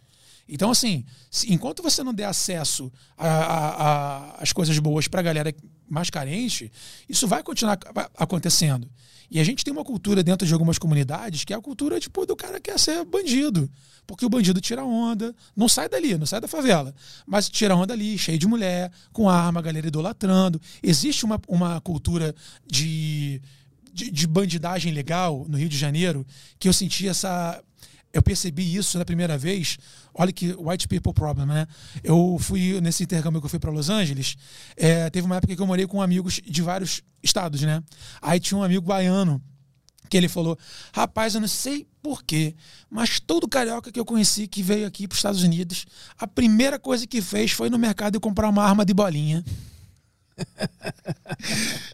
Então, 0.49 0.71
assim, 0.71 1.05
se, 1.31 1.53
enquanto 1.53 1.83
você 1.83 2.03
não 2.03 2.13
der 2.13 2.27
acesso 2.27 2.93
às 3.17 4.53
coisas 4.53 4.79
boas 4.79 5.09
para 5.09 5.21
a 5.21 5.23
galera 5.23 5.55
mais 5.89 6.11
carente, 6.11 6.71
isso 7.09 7.29
vai 7.29 7.43
continuar 7.43 7.79
acontecendo. 8.17 8.89
E 9.31 9.41
a 9.41 9.45
gente 9.45 9.65
tem 9.65 9.73
uma 9.73 9.85
cultura 9.85 10.23
dentro 10.23 10.47
de 10.47 10.53
algumas 10.53 10.79
comunidades 10.79 11.43
que 11.43 11.55
é 11.55 11.57
a 11.57 11.61
cultura 11.61 11.99
tipo, 11.99 12.27
do 12.27 12.37
cara 12.37 12.61
que 12.61 12.71
quer 12.71 12.79
ser 12.79 13.03
bandido. 13.05 13.71
Porque 14.07 14.27
o 14.27 14.29
bandido 14.29 14.61
tira 14.61 14.85
onda, 14.85 15.35
não 15.57 15.69
sai 15.69 15.89
dali, 15.89 16.19
não 16.19 16.27
sai 16.27 16.39
da 16.39 16.47
favela, 16.49 16.95
mas 17.27 17.49
tira 17.49 17.75
onda 17.75 17.95
ali, 17.95 18.19
cheio 18.19 18.39
de 18.39 18.47
mulher, 18.47 18.93
com 19.11 19.31
arma, 19.31 19.61
a 19.61 19.63
galera 19.63 19.87
idolatrando. 19.87 20.61
Existe 20.83 21.25
uma, 21.25 21.41
uma 21.49 21.81
cultura 21.81 22.35
de, 22.67 23.41
de, 23.91 24.11
de 24.11 24.27
bandidagem 24.27 24.93
legal 24.93 25.47
no 25.49 25.57
Rio 25.57 25.69
de 25.69 25.79
Janeiro 25.79 26.27
que 26.59 26.69
eu 26.69 26.73
senti 26.73 27.09
essa 27.09 27.63
eu 28.13 28.23
percebi 28.23 28.77
isso 28.77 28.99
na 28.99 29.05
primeira 29.05 29.39
vez. 29.39 29.79
Olha 30.15 30.33
que 30.33 30.55
white 30.59 30.87
people 30.87 31.13
problem, 31.13 31.47
né? 31.47 31.67
Eu 32.05 32.37
fui 32.39 32.81
nesse 32.81 33.03
intercâmbio 33.03 33.41
que 33.41 33.47
eu 33.47 33.51
fui 33.51 33.59
para 33.59 33.71
Los 33.71 33.89
Angeles. 33.89 34.37
É, 34.77 35.09
teve 35.11 35.27
uma 35.27 35.37
época 35.37 35.57
que 35.57 35.63
eu 35.63 35.67
morei 35.67 35.87
com 35.87 36.03
amigos 36.03 36.41
de 36.45 36.63
vários 36.63 37.03
estados, 37.23 37.63
né? 37.63 37.83
Aí 38.21 38.39
tinha 38.39 38.59
um 38.59 38.63
amigo 38.63 38.85
baiano 38.87 39.43
que 40.11 40.17
ele 40.17 40.29
falou: 40.29 40.59
Rapaz, 40.93 41.35
eu 41.35 41.41
não 41.41 41.49
sei 41.49 41.87
porquê, 42.03 42.55
mas 42.91 43.19
todo 43.19 43.49
carioca 43.49 43.91
que 43.91 43.99
eu 43.99 44.05
conheci 44.05 44.47
que 44.47 44.63
veio 44.63 44.87
aqui 44.87 45.09
para 45.09 45.15
os 45.15 45.19
Estados 45.19 45.43
Unidos, 45.43 45.87
a 46.19 46.27
primeira 46.27 46.79
coisa 46.79 47.07
que 47.07 47.23
fez 47.23 47.53
foi 47.53 47.71
no 47.71 47.79
mercado 47.79 48.21
comprar 48.21 48.49
uma 48.49 48.63
arma 48.63 48.85
de 48.85 48.93
bolinha 48.93 49.43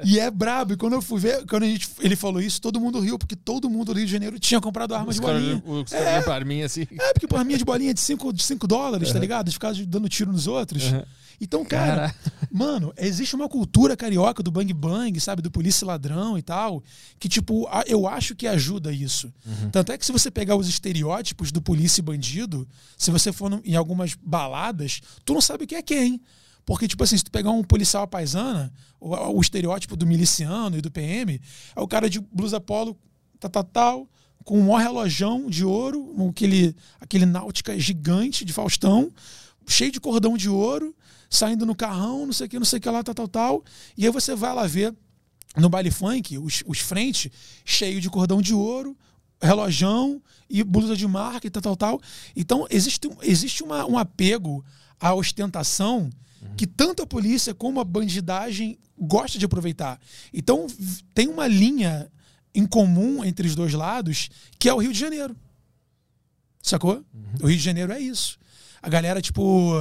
e 0.05 0.19
é 0.19 0.31
brabo. 0.31 0.75
E 0.75 0.77
quando 0.77 0.95
eu 0.95 1.03
fui 1.03 1.21
ver, 1.21 1.45
quando 1.47 1.63
a 1.65 1.67
gente, 1.67 1.89
ele 2.01 2.17
falou 2.17 2.41
isso, 2.41 2.61
todo 2.61 2.81
mundo 2.81 3.01
riu, 3.01 3.19
porque 3.19 3.37
todo 3.37 3.69
mundo 3.69 3.93
do 3.93 3.99
Rio 3.99 4.07
de 4.07 4.13
Janeiro 4.13 4.39
tinha 4.39 4.61
comprado 4.61 4.95
arma 4.95 5.13
de 5.13 5.21
bolinha. 5.21 5.63
Os 5.65 5.93
é, 5.93 6.21
pra 6.23 6.45
mim, 6.45 6.63
assim. 6.63 6.87
É, 6.99 7.13
porque 7.13 7.27
arminha 7.37 7.59
de 7.59 7.65
bolinha 7.65 7.95
de 7.95 8.01
5 8.01 8.33
de 8.33 8.43
cinco 8.43 8.67
dólares, 8.67 9.09
uhum. 9.09 9.15
tá 9.15 9.21
ligado? 9.21 9.47
De 9.47 9.53
ficar 9.53 9.73
dando 9.87 10.09
tiro 10.09 10.33
nos 10.33 10.47
outros. 10.47 10.93
Uhum. 10.93 11.03
Então, 11.41 11.65
cara, 11.65 12.13
mano, 12.51 12.93
existe 12.97 13.37
uma 13.37 13.49
cultura 13.49 13.97
carioca 13.97 14.43
do 14.43 14.51
bang 14.51 14.73
bang, 14.73 15.21
sabe? 15.21 15.41
Do 15.41 15.51
polícia 15.51 15.87
ladrão 15.87 16.37
e 16.37 16.43
tal, 16.43 16.83
que, 17.19 17.29
tipo, 17.29 17.69
eu 17.87 18.09
acho 18.09 18.35
que 18.35 18.47
ajuda 18.47 18.93
isso. 18.93 19.33
Uhum. 19.47 19.71
Tanto 19.71 19.93
é 19.93 19.99
que 19.99 20.05
se 20.05 20.11
você 20.11 20.31
pegar 20.31 20.57
os 20.57 20.69
estereótipos 20.69 21.53
do 21.53 21.63
polícia 21.63 22.01
e 22.01 22.05
bandido, 22.05 22.67
se 22.97 23.11
você 23.11 23.33
for 23.33 23.61
em 23.65 23.77
algumas 23.77 24.15
baladas, 24.15 25.01
tu 25.25 25.33
não 25.33 25.41
sabe 25.41 25.65
o 25.65 25.67
que 25.67 25.77
é 25.77 25.83
quem. 25.83 26.21
Porque, 26.69 26.87
tipo 26.87 27.03
assim, 27.03 27.17
se 27.17 27.25
tu 27.25 27.31
pegar 27.31 27.51
um 27.51 27.65
policial 27.65 28.07
paisana, 28.07 28.71
o, 29.01 29.17
o 29.39 29.41
estereótipo 29.41 29.97
do 29.97 30.07
miliciano 30.07 30.77
e 30.77 30.83
do 30.83 30.91
PM, 30.91 31.41
é 31.75 31.81
o 31.81 31.89
cara 31.89 32.11
de 32.11 32.21
blusa 32.21 32.61
polo, 32.61 32.95
tal, 33.41 33.51
tal, 33.51 33.65
tal, 33.65 34.09
com 34.45 34.61
um 34.61 34.65
maior 34.65 34.83
relojão 34.83 35.49
de 35.49 35.65
ouro, 35.65 36.15
aquele, 36.29 36.77
aquele 37.01 37.25
náutica 37.25 37.79
gigante 37.81 38.45
de 38.45 38.53
Faustão, 38.53 39.11
cheio 39.67 39.91
de 39.91 39.99
cordão 39.99 40.37
de 40.37 40.51
ouro, 40.51 40.95
saindo 41.31 41.65
no 41.65 41.75
carrão, 41.75 42.27
não 42.27 42.35
sei 42.35 42.47
o 42.47 42.51
que, 42.51 42.59
não 42.59 42.67
sei 42.67 42.79
o 42.79 42.83
que 42.83 42.91
lá, 42.91 43.03
tal, 43.03 43.15
tal, 43.15 43.29
tal. 43.29 43.65
E 43.97 44.05
aí 44.05 44.13
você 44.13 44.35
vai 44.35 44.55
lá 44.55 44.67
ver 44.67 44.95
no 45.57 45.71
baile 45.71 45.91
funk, 45.91 46.37
os, 46.37 46.63
os 46.67 46.81
frentes 46.81 47.33
cheio 47.65 47.99
de 47.99 48.11
cordão 48.11 48.43
de 48.43 48.53
ouro, 48.53 48.95
relojão 49.41 50.21
e 50.51 50.63
blusa 50.63 50.95
de 50.95 51.09
marca 51.09 51.47
e 51.47 51.51
tal, 51.51 51.63
tal, 51.63 51.77
tal. 51.77 52.01
Então, 52.37 52.67
existe, 52.69 53.09
existe 53.23 53.63
uma, 53.63 53.87
um 53.87 53.97
apego 53.97 54.63
à 55.01 55.15
ostentação 55.15 56.11
que 56.57 56.67
tanto 56.67 57.03
a 57.03 57.07
polícia 57.07 57.55
como 57.55 57.81
a 57.81 57.85
bandidagem 57.85 58.79
gosta 58.99 59.39
de 59.39 59.45
aproveitar. 59.45 60.01
Então 60.33 60.67
tem 61.15 61.29
uma 61.29 61.47
linha 61.47 62.11
em 62.55 62.67
comum 62.67 63.25
entre 63.25 63.47
os 63.47 63.55
dois 63.55 63.73
lados, 63.73 64.29
que 64.59 64.69
é 64.69 64.75
o 64.75 64.79
Rio 64.79 64.93
de 64.93 64.99
Janeiro. 64.99 65.37
Sacou? 66.63 66.97
Uhum. 67.15 67.35
O 67.43 67.47
Rio 67.47 67.57
de 67.57 67.63
Janeiro 67.63 67.93
é 67.93 68.01
isso. 68.01 68.39
A 68.83 68.89
galera, 68.89 69.21
tipo, 69.21 69.73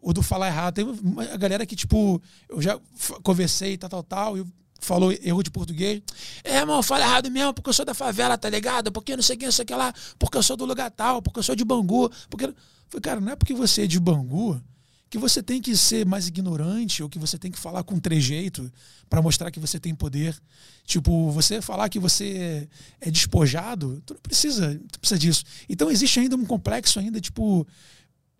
o 0.00 0.12
do 0.12 0.22
falar 0.22 0.48
errado, 0.48 0.74
tem 0.74 0.86
a 1.32 1.36
galera 1.36 1.66
que, 1.66 1.76
tipo, 1.76 2.20
eu 2.48 2.60
já 2.60 2.78
conversei, 3.22 3.76
tal, 3.76 3.90
tal, 3.90 4.02
tal, 4.02 4.38
e 4.38 4.46
falou 4.80 5.12
erro 5.12 5.42
de 5.42 5.50
português. 5.50 6.02
É, 6.44 6.58
irmão, 6.58 6.82
fala 6.82 7.04
errado 7.04 7.30
mesmo, 7.30 7.54
porque 7.54 7.70
eu 7.70 7.74
sou 7.74 7.84
da 7.84 7.94
favela, 7.94 8.36
tá 8.36 8.48
ligado? 8.48 8.92
Porque 8.92 9.16
não 9.16 9.22
sei 9.22 9.36
quem, 9.36 9.46
não 9.46 9.52
sei 9.52 9.64
o 9.64 9.66
que 9.66 9.74
lá, 9.74 9.92
porque 10.18 10.36
eu 10.36 10.42
sou 10.42 10.56
do 10.56 10.64
lugar 10.64 10.90
tal, 10.90 11.22
porque 11.22 11.38
eu 11.38 11.42
sou 11.42 11.56
de 11.56 11.64
Bangu. 11.64 12.10
Porque. 12.28 12.52
Falei, 12.88 13.02
cara, 13.02 13.20
não 13.20 13.32
é 13.32 13.36
porque 13.36 13.52
você 13.52 13.82
é 13.82 13.86
de 13.86 13.98
Bangu 13.98 14.62
que 15.08 15.18
você 15.18 15.42
tem 15.42 15.60
que 15.60 15.76
ser 15.76 16.04
mais 16.04 16.26
ignorante 16.26 17.02
ou 17.02 17.08
que 17.08 17.18
você 17.18 17.38
tem 17.38 17.50
que 17.50 17.58
falar 17.58 17.84
com 17.84 17.98
trejeito 17.98 18.70
para 19.08 19.22
mostrar 19.22 19.50
que 19.50 19.60
você 19.60 19.78
tem 19.78 19.94
poder. 19.94 20.36
Tipo, 20.84 21.30
você 21.30 21.62
falar 21.62 21.88
que 21.88 21.98
você 21.98 22.68
é 23.00 23.10
despojado, 23.10 24.02
tu 24.04 24.14
não 24.14 24.20
precisa, 24.20 24.80
tu 24.90 24.98
precisa 24.98 25.18
disso. 25.18 25.44
Então 25.68 25.90
existe 25.90 26.18
ainda 26.18 26.36
um 26.36 26.44
complexo 26.44 26.98
ainda 26.98 27.20
tipo 27.20 27.66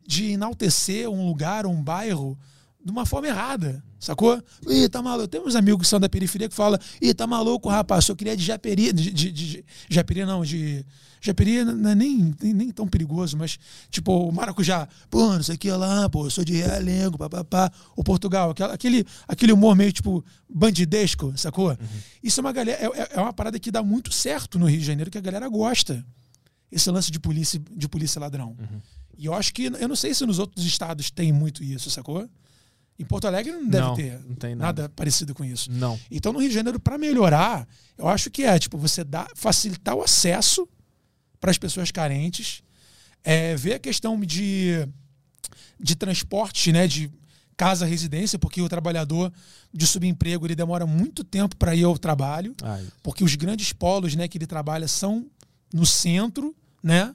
de 0.06 0.32
enaltecer 0.32 1.08
um 1.08 1.26
lugar, 1.26 1.66
um 1.66 1.82
bairro 1.82 2.38
de 2.86 2.92
uma 2.92 3.04
forma 3.04 3.26
errada, 3.26 3.82
sacou? 3.98 4.40
Ih, 4.68 4.88
tá 4.88 5.02
maluco. 5.02 5.26
Tem 5.26 5.40
uns 5.40 5.56
amigos 5.56 5.82
que 5.82 5.88
são 5.88 5.98
da 5.98 6.08
periferia 6.08 6.48
que 6.48 6.54
falam, 6.54 6.78
ih, 7.02 7.12
tá 7.12 7.26
maluco, 7.26 7.68
rapaz, 7.68 8.06
eu 8.06 8.14
queria 8.14 8.36
de 8.36 8.44
Japeri, 8.44 8.92
de, 8.92 9.10
de, 9.10 9.32
de, 9.32 9.64
Japeri 9.90 10.24
não, 10.24 10.44
de... 10.44 10.86
Japeri 11.20 11.64
não 11.64 11.90
é 11.90 11.94
nem, 11.96 12.32
nem, 12.40 12.54
nem, 12.54 12.70
tão 12.70 12.86
perigoso, 12.86 13.36
mas 13.36 13.58
tipo, 13.90 14.28
o 14.28 14.30
maracujá, 14.30 14.88
pô, 15.10 15.32
não 15.34 15.42
sei 15.42 15.56
o 15.56 15.58
que 15.58 15.68
lá, 15.72 16.08
pô, 16.08 16.26
eu 16.26 16.30
sou 16.30 16.44
de 16.44 16.52
Realengo, 16.52 17.18
papapá. 17.18 17.72
O 17.96 18.04
Portugal, 18.04 18.54
aquele, 18.72 19.04
aquele 19.26 19.50
humor 19.50 19.74
meio 19.74 19.92
tipo 19.92 20.24
bandidesco, 20.48 21.36
sacou? 21.36 21.70
Uhum. 21.70 21.76
Isso 22.22 22.38
é 22.38 22.42
uma 22.42 22.52
galera, 22.52 22.78
é, 22.80 23.16
é 23.16 23.20
uma 23.20 23.32
parada 23.32 23.58
que 23.58 23.72
dá 23.72 23.82
muito 23.82 24.12
certo 24.12 24.60
no 24.60 24.66
Rio 24.66 24.78
de 24.78 24.86
Janeiro, 24.86 25.10
que 25.10 25.18
a 25.18 25.20
galera 25.20 25.48
gosta. 25.48 26.06
Esse 26.70 26.88
lance 26.88 27.10
de 27.10 27.18
polícia, 27.18 27.60
de 27.72 27.88
polícia 27.88 28.20
ladrão. 28.20 28.50
Uhum. 28.50 28.80
E 29.18 29.26
eu 29.26 29.34
acho 29.34 29.52
que, 29.52 29.64
eu 29.64 29.88
não 29.88 29.96
sei 29.96 30.14
se 30.14 30.24
nos 30.24 30.38
outros 30.38 30.64
estados 30.64 31.10
tem 31.10 31.32
muito 31.32 31.64
isso, 31.64 31.90
sacou? 31.90 32.28
Em 32.98 33.04
Porto 33.04 33.26
Alegre 33.26 33.52
não 33.52 33.68
deve 33.68 33.86
não, 33.86 33.94
ter 33.94 34.20
não 34.26 34.34
tem 34.34 34.54
nada. 34.54 34.82
nada. 34.82 34.92
parecido 34.94 35.34
com 35.34 35.44
isso. 35.44 35.70
Não. 35.70 35.98
Então 36.10 36.32
no 36.32 36.38
Rio 36.38 36.48
de 36.48 36.54
Janeiro, 36.54 36.80
para 36.80 36.96
melhorar, 36.96 37.68
eu 37.98 38.08
acho 38.08 38.30
que 38.30 38.44
é 38.44 38.58
tipo 38.58 38.78
você 38.78 39.04
dá, 39.04 39.28
facilitar 39.34 39.94
o 39.94 40.02
acesso 40.02 40.66
para 41.40 41.50
as 41.50 41.58
pessoas 41.58 41.90
carentes, 41.90 42.62
é, 43.22 43.54
ver 43.56 43.74
a 43.74 43.78
questão 43.78 44.18
de, 44.18 44.88
de 45.78 45.94
transporte, 45.94 46.72
né, 46.72 46.86
de 46.86 47.10
casa 47.56 47.86
residência, 47.86 48.38
porque 48.38 48.60
o 48.60 48.68
trabalhador 48.68 49.32
de 49.72 49.86
subemprego 49.86 50.46
ele 50.46 50.54
demora 50.54 50.86
muito 50.86 51.24
tempo 51.24 51.56
para 51.56 51.74
ir 51.74 51.84
ao 51.84 51.98
trabalho, 51.98 52.54
Ai. 52.62 52.86
porque 53.02 53.24
os 53.24 53.34
grandes 53.34 53.72
polos, 53.72 54.14
né, 54.14 54.28
que 54.28 54.36
ele 54.38 54.46
trabalha 54.46 54.86
são 54.86 55.26
no 55.72 55.86
centro, 55.86 56.54
né? 56.82 57.14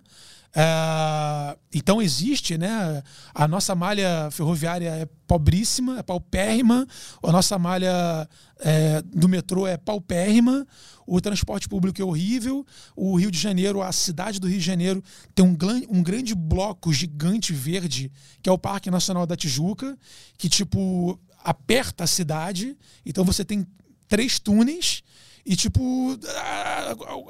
É, 0.53 1.57
então 1.73 2.01
existe, 2.01 2.57
né? 2.57 3.01
A 3.33 3.47
nossa 3.47 3.73
malha 3.73 4.29
ferroviária 4.31 4.89
é 4.89 5.07
pobríssima, 5.25 5.99
é 5.99 6.03
paupérrima, 6.03 6.85
a 7.23 7.31
nossa 7.31 7.57
malha 7.57 8.27
é, 8.59 9.01
do 9.01 9.29
metrô 9.29 9.65
é 9.65 9.77
paupérrima, 9.77 10.67
o 11.07 11.21
transporte 11.21 11.69
público 11.69 12.01
é 12.01 12.05
horrível, 12.05 12.65
o 12.95 13.15
Rio 13.15 13.31
de 13.31 13.39
Janeiro, 13.39 13.81
a 13.81 13.91
cidade 13.93 14.39
do 14.39 14.47
Rio 14.47 14.59
de 14.59 14.65
Janeiro, 14.65 15.01
tem 15.33 15.45
um, 15.45 15.57
um 15.89 16.03
grande 16.03 16.35
bloco 16.35 16.91
gigante 16.91 17.53
verde, 17.53 18.11
que 18.41 18.49
é 18.49 18.51
o 18.51 18.57
Parque 18.57 18.91
Nacional 18.91 19.25
da 19.25 19.37
Tijuca, 19.37 19.97
que 20.37 20.49
tipo 20.49 21.17
aperta 21.43 22.03
a 22.03 22.07
cidade, 22.07 22.77
então 23.05 23.23
você 23.23 23.43
tem 23.45 23.65
três 24.07 24.37
túneis 24.37 25.01
e, 25.45 25.55
tipo, 25.55 26.17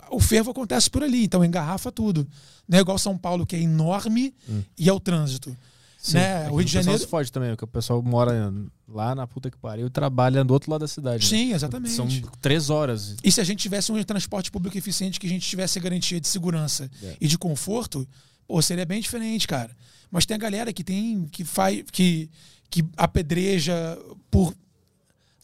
o 0.10 0.20
fervo 0.20 0.52
acontece 0.52 0.90
por 0.90 1.04
ali, 1.04 1.24
então 1.24 1.44
engarrafa 1.44 1.92
tudo. 1.92 2.28
Não 2.68 2.78
é 2.78 2.82
igual 2.82 2.98
São 2.98 3.18
Paulo, 3.18 3.46
que 3.46 3.56
é 3.56 3.62
enorme 3.62 4.34
hum. 4.50 4.62
e 4.78 4.90
é 4.90 4.94
o 4.94 5.00
trânsito. 5.00 5.56
Sim, 6.02 6.18
né? 6.18 6.50
O 6.50 6.56
Rio 6.56 6.66
de 6.66 6.72
Janeiro. 6.72 7.00
se 7.00 7.06
fode 7.06 7.32
também, 7.32 7.52
porque 7.52 7.64
o 7.64 7.68
pessoal 7.68 8.02
mora 8.02 8.52
lá 8.88 9.14
na 9.14 9.28
puta 9.28 9.52
que 9.52 9.58
pariu 9.58 9.86
e 9.86 9.90
trabalha 9.90 10.44
do 10.44 10.52
outro 10.52 10.72
lado 10.72 10.82
da 10.82 10.88
cidade. 10.88 11.24
Né? 11.24 11.30
Sim, 11.30 11.50
né? 11.50 11.56
exatamente. 11.56 11.94
São 11.94 12.08
três 12.42 12.72
horas. 12.72 13.16
E 13.24 13.32
se 13.32 13.40
a 13.40 13.44
gente 13.44 13.60
tivesse 13.60 13.92
um 13.92 14.04
transporte 14.04 14.50
público 14.50 14.76
eficiente, 14.76 15.20
que 15.20 15.28
a 15.28 15.30
gente 15.30 15.48
tivesse 15.48 15.78
a 15.78 15.82
garantia 15.82 16.20
de 16.20 16.28
segurança 16.28 16.90
é. 17.04 17.18
e 17.22 17.28
de 17.28 17.38
conforto, 17.38 18.08
pô, 18.48 18.60
seria 18.64 18.86
bem 18.86 19.00
diferente, 19.00 19.48
cara. 19.48 19.70
Mas 20.10 20.26
tem 20.26 20.34
a 20.34 20.40
galera 20.40 20.74
que 20.74 20.84
tem, 20.84 21.28
que 21.32 21.46
faz, 21.46 21.84
que, 21.92 22.32
que 22.68 22.84
apedreja 22.98 23.98
por 24.32 24.56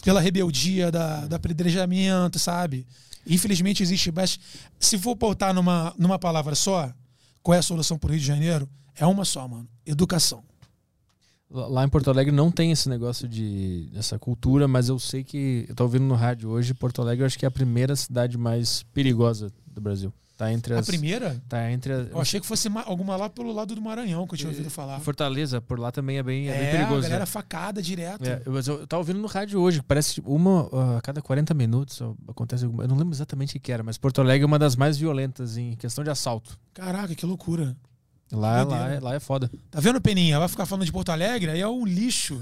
pela 0.03 0.21
rebeldia 0.21 0.91
da, 0.91 1.25
da 1.25 1.35
apedrejamento, 1.35 2.39
sabe? 2.39 2.85
Infelizmente 3.25 3.83
existe, 3.83 4.11
mas 4.11 4.39
se 4.79 4.97
for 4.97 5.15
botar 5.15 5.53
numa, 5.53 5.93
numa 5.97 6.17
palavra 6.17 6.55
só, 6.55 6.91
qual 7.43 7.55
é 7.55 7.59
a 7.59 7.63
solução 7.63 7.97
para 7.97 8.09
o 8.09 8.11
Rio 8.11 8.19
de 8.19 8.25
Janeiro? 8.25 8.69
É 8.95 9.05
uma 9.05 9.25
só, 9.25 9.47
mano. 9.47 9.67
Educação. 9.85 10.43
Lá 11.49 11.83
em 11.85 11.89
Porto 11.89 12.09
Alegre 12.09 12.33
não 12.33 12.51
tem 12.51 12.71
esse 12.71 12.89
negócio 12.89 13.27
de 13.27 13.89
essa 13.95 14.19
cultura, 14.19 14.67
mas 14.67 14.89
eu 14.89 14.99
sei 14.99 15.23
que 15.23 15.65
eu 15.69 15.75
tô 15.75 15.83
ouvindo 15.83 16.03
no 16.03 16.15
rádio 16.15 16.49
hoje, 16.49 16.73
Porto 16.73 17.01
Alegre 17.01 17.23
eu 17.23 17.25
acho 17.25 17.39
que 17.39 17.45
é 17.45 17.47
a 17.47 17.51
primeira 17.51 17.95
cidade 17.95 18.37
mais 18.37 18.83
perigosa 18.93 19.49
do 19.65 19.79
Brasil. 19.79 20.13
Tá 20.37 20.53
entre 20.53 20.75
as. 20.75 20.87
A 20.87 20.91
primeira? 20.91 21.41
Tá 21.49 21.71
entre 21.71 21.91
as. 21.91 22.11
Eu 22.11 22.21
achei 22.21 22.39
que 22.39 22.45
fosse 22.45 22.69
alguma 22.85 23.15
lá 23.15 23.27
pelo 23.27 23.51
lado 23.51 23.73
do 23.73 23.81
Maranhão 23.81 24.27
que 24.27 24.35
eu 24.35 24.37
tinha 24.37 24.49
ouvido 24.51 24.69
falar. 24.69 24.99
Fortaleza, 24.99 25.59
por 25.59 25.79
lá 25.79 25.91
também 25.91 26.19
é 26.19 26.23
bem, 26.23 26.47
é, 26.47 26.55
é 26.55 26.59
bem 26.59 26.71
perigoso. 26.71 26.99
A 26.99 27.09
galera 27.09 27.23
é. 27.23 27.25
facada 27.25 27.81
direto. 27.81 28.23
É, 28.23 28.43
mas 28.45 28.67
eu 28.67 28.85
tava 28.85 29.01
ouvindo 29.01 29.19
no 29.19 29.27
rádio 29.27 29.59
hoje, 29.59 29.81
parece 29.81 30.21
uma 30.23 30.97
a 30.97 31.01
cada 31.01 31.23
40 31.23 31.55
minutos 31.55 31.99
acontece 32.27 32.65
alguma. 32.65 32.83
Eu 32.83 32.87
não 32.87 32.95
lembro 32.95 33.15
exatamente 33.15 33.57
o 33.57 33.59
que 33.59 33.71
era, 33.71 33.81
mas 33.81 33.97
Porto 33.97 34.21
Alegre 34.21 34.43
é 34.43 34.45
uma 34.45 34.59
das 34.59 34.75
mais 34.75 34.95
violentas 34.95 35.57
em 35.57 35.75
questão 35.75 36.03
de 36.03 36.11
assalto. 36.11 36.55
Caraca, 36.71 37.15
que 37.15 37.25
loucura. 37.25 37.75
Lá, 38.31 38.63
lá, 38.63 38.93
é, 38.93 38.99
lá 38.99 39.15
é 39.15 39.19
foda. 39.19 39.49
Tá 39.71 39.79
vendo, 39.79 40.01
Peninha? 40.01 40.37
Vai 40.37 40.49
ficar 40.49 40.65
falando 40.65 40.85
de 40.85 40.91
Porto 40.91 41.09
Alegre? 41.09 41.49
Aí 41.51 41.61
é 41.61 41.67
um 41.67 41.85
lixo. 41.85 42.39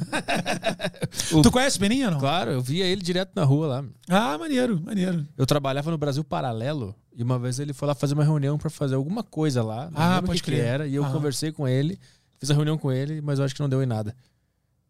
o... 1.32 1.42
Tu 1.44 1.52
conhece 1.52 1.78
o 1.78 1.80
Peninha, 1.80 2.10
não? 2.10 2.20
Claro, 2.20 2.52
eu 2.52 2.62
via 2.62 2.86
ele 2.86 3.02
direto 3.02 3.32
na 3.36 3.44
rua 3.44 3.68
lá. 3.68 3.86
Ah, 4.10 4.38
maneiro, 4.38 4.82
maneiro. 4.84 5.28
Eu 5.38 5.46
trabalhava 5.46 5.92
no 5.92 5.98
Brasil 5.98 6.24
Paralelo 6.24 6.96
e 7.16 7.22
uma 7.24 7.38
vez 7.38 7.60
ele 7.60 7.72
foi 7.72 7.88
lá 7.88 7.94
fazer 7.94 8.14
uma 8.14 8.24
reunião 8.24 8.58
para 8.58 8.70
fazer 8.70 8.96
alguma 8.96 9.24
coisa 9.24 9.64
lá. 9.64 9.90
ah, 9.94 10.22
pode 10.22 10.42
que 10.42 10.46
crer. 10.46 10.60
Que 10.60 10.68
era, 10.68 10.88
e 10.88 10.96
eu 10.96 11.06
conversei 11.06 11.52
com 11.52 11.68
ele, 11.68 12.00
fiz 12.40 12.50
a 12.50 12.54
reunião 12.54 12.78
com 12.78 12.92
ele, 12.92 13.22
mas 13.22 13.40
eu 13.40 13.46
acho 13.46 13.54
que 13.54 13.62
não 13.62 13.70
deu 13.70 13.82
em 13.82 13.86
nada. 13.86 14.16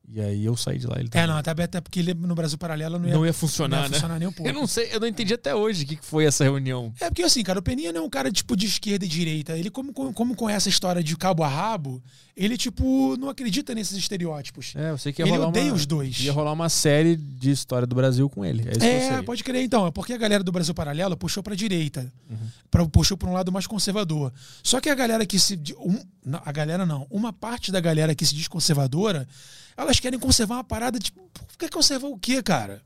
E 0.07 0.21
aí 0.21 0.45
eu 0.45 0.55
saí 0.55 0.77
de 0.77 0.87
lá. 0.87 0.97
Ele 0.99 1.09
é, 1.11 1.27
não, 1.27 1.37
até, 1.37 1.51
até 1.51 1.81
porque 1.81 1.99
ele 1.99 2.13
no 2.13 2.35
Brasil 2.35 2.57
Paralelo 2.57 2.99
não 2.99 3.07
ia, 3.07 3.13
não 3.13 3.25
ia 3.25 3.33
funcionar, 3.33 3.77
não 3.77 3.83
ia 3.83 3.89
né? 3.89 3.93
funcionar 3.95 4.19
nem 4.19 4.27
um 4.27 4.31
pouco. 4.33 4.49
Eu 4.49 4.53
não 4.53 4.67
sei, 4.67 4.89
eu 4.91 4.99
não 4.99 5.07
entendi 5.07 5.33
até 5.33 5.55
hoje 5.55 5.83
o 5.83 5.87
que 5.87 5.97
foi 6.01 6.25
essa 6.25 6.43
reunião. 6.43 6.93
É 6.99 7.09
porque 7.09 7.23
assim, 7.23 7.43
cara, 7.43 7.59
o 7.59 7.61
Peninha 7.61 7.91
não 7.91 8.01
é 8.01 8.05
um 8.05 8.09
cara 8.09 8.31
tipo 8.31 8.55
de 8.55 8.65
esquerda 8.65 9.05
e 9.05 9.07
direita. 9.07 9.57
Ele, 9.57 9.69
como, 9.69 9.91
como, 9.93 10.13
como 10.13 10.35
conhece 10.35 10.69
a 10.69 10.71
história 10.71 11.03
de 11.03 11.17
cabo 11.17 11.43
a 11.43 11.47
rabo, 11.47 12.01
ele, 12.35 12.57
tipo, 12.57 13.15
não 13.17 13.29
acredita 13.29 13.73
nesses 13.73 13.97
estereótipos. 13.97 14.73
É, 14.75 14.89
eu 14.89 14.97
sei 14.97 15.13
que 15.13 15.21
ia 15.21 15.25
ele 15.25 15.31
rolar 15.31 15.47
odeia 15.47 15.67
uma, 15.67 15.75
os 15.75 15.85
dois. 15.85 16.19
Ia 16.19 16.33
rolar 16.33 16.51
uma 16.51 16.69
série 16.69 17.15
de 17.15 17.51
história 17.51 17.87
do 17.87 17.95
Brasil 17.95 18.29
com 18.29 18.43
ele. 18.43 18.63
É, 18.81 19.13
é 19.13 19.21
pode 19.21 19.43
crer 19.43 19.63
então. 19.63 19.87
É 19.87 19.91
porque 19.91 20.13
a 20.13 20.17
galera 20.17 20.43
do 20.43 20.51
Brasil 20.51 20.73
Paralelo 20.73 21.15
puxou 21.15 21.41
pra 21.41 21.55
direita. 21.55 22.11
Uhum. 22.29 22.37
Pra, 22.69 22.85
puxou 22.87 23.15
pra 23.15 23.29
um 23.29 23.33
lado 23.33 23.51
mais 23.51 23.67
conservador. 23.67 24.33
Só 24.61 24.81
que 24.81 24.89
a 24.89 24.95
galera 24.95 25.25
que 25.25 25.39
se. 25.39 25.59
Um, 25.79 25.97
a 26.43 26.51
galera 26.51 26.85
não. 26.85 27.07
Uma 27.09 27.31
parte 27.31 27.71
da 27.71 27.79
galera 27.79 28.13
que 28.13 28.25
se 28.25 28.35
diz 28.35 28.47
conservadora 28.47 29.27
elas 29.77 29.99
querem 29.99 30.19
conservar 30.19 30.55
uma 30.55 30.63
parada 30.63 30.97
de. 30.97 31.11
Quer 31.57 31.69
conservar 31.69 32.07
o 32.07 32.17
quê, 32.17 32.41
cara? 32.41 32.81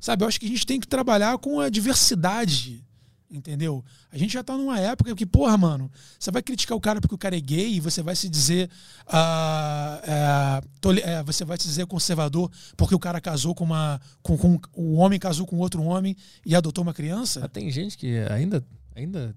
Sabe, 0.00 0.22
eu 0.22 0.28
acho 0.28 0.38
que 0.38 0.46
a 0.46 0.48
gente 0.48 0.66
tem 0.66 0.78
que 0.78 0.86
trabalhar 0.86 1.36
com 1.38 1.60
a 1.60 1.68
diversidade. 1.68 2.84
Entendeu? 3.30 3.84
A 4.10 4.16
gente 4.16 4.32
já 4.32 4.42
tá 4.42 4.56
numa 4.56 4.80
época 4.80 5.14
que, 5.14 5.26
porra, 5.26 5.56
mano, 5.58 5.90
você 6.18 6.30
vai 6.30 6.42
criticar 6.42 6.76
o 6.76 6.80
cara 6.80 6.98
porque 6.98 7.14
o 7.14 7.18
cara 7.18 7.36
é 7.36 7.40
gay 7.40 7.74
e 7.74 7.80
você 7.80 8.02
vai 8.02 8.16
se 8.16 8.26
dizer. 8.28 8.70
Uh, 9.06 10.62
uh, 10.88 11.24
você 11.24 11.44
vai 11.44 11.58
se 11.58 11.68
dizer 11.68 11.86
conservador 11.86 12.50
porque 12.74 12.94
o 12.94 12.98
cara 12.98 13.20
casou 13.20 13.54
com 13.54 13.64
uma. 13.64 14.00
Com, 14.22 14.38
com, 14.38 14.58
o 14.72 14.94
homem 14.94 15.18
casou 15.18 15.46
com 15.46 15.58
outro 15.58 15.82
homem 15.82 16.16
e 16.44 16.56
adotou 16.56 16.82
uma 16.82 16.94
criança. 16.94 17.40
Mas 17.40 17.50
tem 17.50 17.70
gente 17.70 17.98
que 17.98 18.18
ainda. 18.30 18.64
ainda 18.94 19.34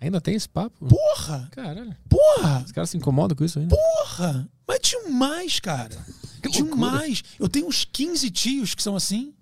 Ainda 0.00 0.20
tem 0.20 0.34
esse 0.34 0.48
papo? 0.48 0.86
Porra! 0.86 1.48
Caralho. 1.50 1.96
Porra! 2.10 2.62
Os 2.62 2.72
caras 2.72 2.90
se 2.90 2.96
incomodam 2.96 3.34
com 3.34 3.42
isso 3.42 3.58
ainda? 3.58 3.74
Porra! 3.74 4.46
Mas 4.68 4.80
demais, 4.80 5.60
cara. 5.60 5.96
Demais. 6.52 7.22
Eu 7.40 7.48
tenho 7.48 7.66
uns 7.66 7.86
15 7.86 8.30
tios 8.30 8.74
que 8.74 8.82
são 8.82 8.94
assim. 8.94 9.32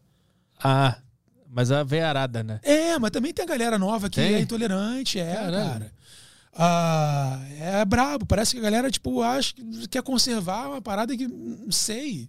Ah, 0.63 0.97
mas 1.53 1.71
a 1.71 1.85
veiarada, 1.85 2.43
né? 2.43 2.61
É, 2.63 2.99
mas 2.99 3.11
também 3.11 3.33
tem 3.33 3.45
a 3.45 3.49
galera 3.49 3.79
nova 3.79 4.09
que 4.09 4.17
tem? 4.17 4.35
é 4.35 4.41
intolerante, 4.41 5.19
é, 5.19 5.35
Caralho. 5.35 5.53
cara. 5.55 5.93
Ah, 6.55 7.41
é 7.61 7.85
brabo. 7.85 8.27
Parece 8.27 8.53
que 8.53 8.59
a 8.59 8.63
galera, 8.63 8.91
tipo, 8.91 9.23
acha 9.23 9.55
que 9.55 9.89
quer 9.89 10.03
conservar 10.03 10.69
uma 10.69 10.83
parada 10.83 11.17
que 11.17 11.27
não 11.29 11.71
sei 11.71 12.29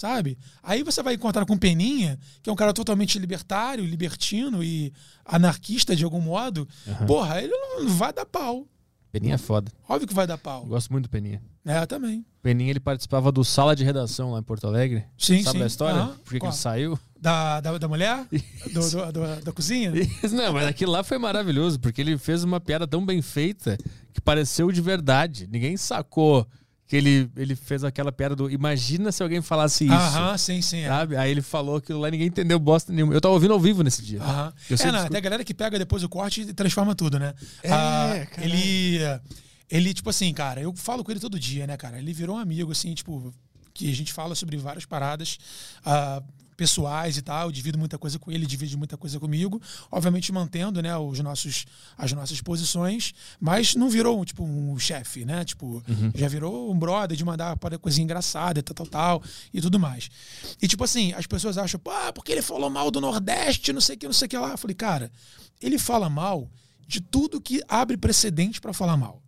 sabe? 0.00 0.38
Aí 0.62 0.82
você 0.82 1.02
vai 1.02 1.12
encontrar 1.12 1.44
com 1.44 1.58
Peninha, 1.58 2.18
que 2.42 2.48
é 2.48 2.52
um 2.52 2.56
cara 2.56 2.72
totalmente 2.72 3.18
libertário, 3.18 3.84
libertino 3.84 4.64
e 4.64 4.92
anarquista 5.26 5.94
de 5.94 6.04
algum 6.04 6.22
modo. 6.22 6.66
Uhum. 6.86 7.06
Porra, 7.06 7.42
ele 7.42 7.52
não 7.52 7.86
vai 7.86 8.10
dar 8.10 8.24
pau. 8.24 8.66
Peninha 9.12 9.34
é 9.34 9.38
foda. 9.38 9.70
Óbvio 9.86 10.08
que 10.08 10.14
vai 10.14 10.26
dar 10.26 10.38
pau. 10.38 10.64
gosto 10.64 10.90
muito 10.90 11.04
do 11.04 11.10
Peninha. 11.10 11.42
É, 11.66 11.84
também. 11.84 12.24
Peninha 12.42 12.70
ele 12.70 12.80
participava 12.80 13.30
do 13.30 13.44
Sala 13.44 13.76
de 13.76 13.84
Redação 13.84 14.32
lá 14.32 14.38
em 14.38 14.42
Porto 14.42 14.66
Alegre. 14.66 15.04
Sim, 15.18 15.42
Sabe 15.42 15.58
sim. 15.58 15.58
da 15.58 15.66
história? 15.66 16.02
Uhum. 16.02 16.16
Por 16.24 16.38
que, 16.38 16.46
ele 16.46 16.52
saiu? 16.52 16.98
Da, 17.20 17.60
da, 17.60 17.76
da 17.76 17.88
mulher? 17.88 18.26
Do, 18.72 18.90
do, 18.90 19.12
do, 19.12 19.44
da 19.44 19.52
cozinha? 19.52 19.92
Isso, 20.24 20.34
não, 20.34 20.54
mas 20.54 20.66
aquilo 20.66 20.92
lá 20.92 21.04
foi 21.04 21.18
maravilhoso, 21.18 21.78
porque 21.78 22.00
ele 22.00 22.16
fez 22.16 22.42
uma 22.42 22.58
piada 22.58 22.86
tão 22.86 23.04
bem 23.04 23.20
feita 23.20 23.76
que 24.12 24.20
pareceu 24.20 24.72
de 24.72 24.80
verdade. 24.80 25.46
Ninguém 25.50 25.76
sacou 25.76 26.46
que 26.90 26.96
ele, 26.96 27.30
ele 27.36 27.54
fez 27.54 27.84
aquela 27.84 28.10
piada 28.10 28.34
do 28.34 28.50
imagina 28.50 29.12
se 29.12 29.22
alguém 29.22 29.40
falasse 29.40 29.84
isso. 29.84 29.94
Aham, 29.94 30.36
sim, 30.36 30.60
sim. 30.60 30.80
É. 30.80 30.88
Sabe? 30.88 31.16
Aí 31.16 31.30
ele 31.30 31.40
falou 31.40 31.76
aquilo 31.76 32.00
lá 32.00 32.10
ninguém 32.10 32.26
entendeu 32.26 32.58
bosta 32.58 32.92
nenhuma. 32.92 33.14
Eu 33.14 33.20
tava 33.20 33.34
ouvindo 33.34 33.52
ao 33.52 33.60
vivo 33.60 33.84
nesse 33.84 34.02
dia. 34.02 34.20
Aham. 34.20 34.52
É, 34.68 34.90
não, 34.90 35.06
tem 35.06 35.18
a 35.18 35.20
galera 35.20 35.44
que 35.44 35.54
pega 35.54 35.78
depois 35.78 36.02
o 36.02 36.08
corte 36.08 36.40
e 36.40 36.52
transforma 36.52 36.94
tudo, 36.94 37.16
né? 37.18 37.32
É, 37.62 37.70
ah, 37.70 38.26
ele. 38.38 38.98
Ele, 39.70 39.94
tipo 39.94 40.10
assim, 40.10 40.34
cara, 40.34 40.60
eu 40.60 40.74
falo 40.74 41.04
com 41.04 41.12
ele 41.12 41.20
todo 41.20 41.38
dia, 41.38 41.64
né, 41.64 41.76
cara? 41.76 41.96
Ele 41.96 42.12
virou 42.12 42.34
um 42.34 42.40
amigo, 42.40 42.72
assim, 42.72 42.92
tipo, 42.92 43.32
que 43.72 43.88
a 43.88 43.94
gente 43.94 44.12
fala 44.12 44.34
sobre 44.34 44.56
várias 44.56 44.84
paradas. 44.84 45.38
Ah, 45.84 46.20
pessoais 46.60 47.16
e 47.16 47.22
tal. 47.22 47.48
Eu 47.48 47.52
divido 47.52 47.78
muita 47.78 47.96
coisa 47.96 48.18
com 48.18 48.30
ele, 48.30 48.44
divide 48.44 48.76
muita 48.76 48.98
coisa 48.98 49.18
comigo. 49.18 49.62
Obviamente 49.90 50.30
mantendo, 50.30 50.82
né, 50.82 50.94
os 50.98 51.18
nossos, 51.20 51.64
as 51.96 52.12
nossas 52.12 52.42
posições, 52.42 53.14
mas 53.40 53.74
não 53.74 53.88
virou 53.88 54.22
tipo 54.26 54.44
um 54.44 54.78
chefe, 54.78 55.24
né? 55.24 55.42
Tipo, 55.42 55.82
já 56.14 56.28
virou 56.28 56.70
um 56.70 56.78
brother 56.78 57.16
de 57.16 57.24
mandar 57.24 57.56
para 57.56 57.78
coisinha 57.78 58.04
engraçada, 58.04 58.62
tal, 58.62 58.74
tal, 58.74 58.86
tal, 58.86 59.22
e 59.54 59.60
tudo 59.62 59.80
mais. 59.80 60.10
E 60.60 60.68
tipo 60.68 60.84
assim, 60.84 61.14
as 61.14 61.26
pessoas 61.26 61.56
acham, 61.56 61.80
pô, 61.80 61.90
ah, 61.90 62.12
porque 62.12 62.30
ele 62.30 62.42
falou 62.42 62.68
mal 62.68 62.90
do 62.90 63.00
Nordeste, 63.00 63.72
não 63.72 63.80
sei 63.80 63.96
o 63.96 63.98
que, 63.98 64.06
não 64.06 64.12
sei 64.12 64.26
o 64.26 64.28
que 64.28 64.36
lá. 64.36 64.50
Eu 64.50 64.58
falei, 64.58 64.74
cara, 64.74 65.10
ele 65.62 65.78
fala 65.78 66.10
mal 66.10 66.50
de 66.86 67.00
tudo 67.00 67.40
que 67.40 67.62
abre 67.66 67.96
precedente 67.96 68.60
para 68.60 68.74
falar 68.74 68.98
mal. 68.98 69.22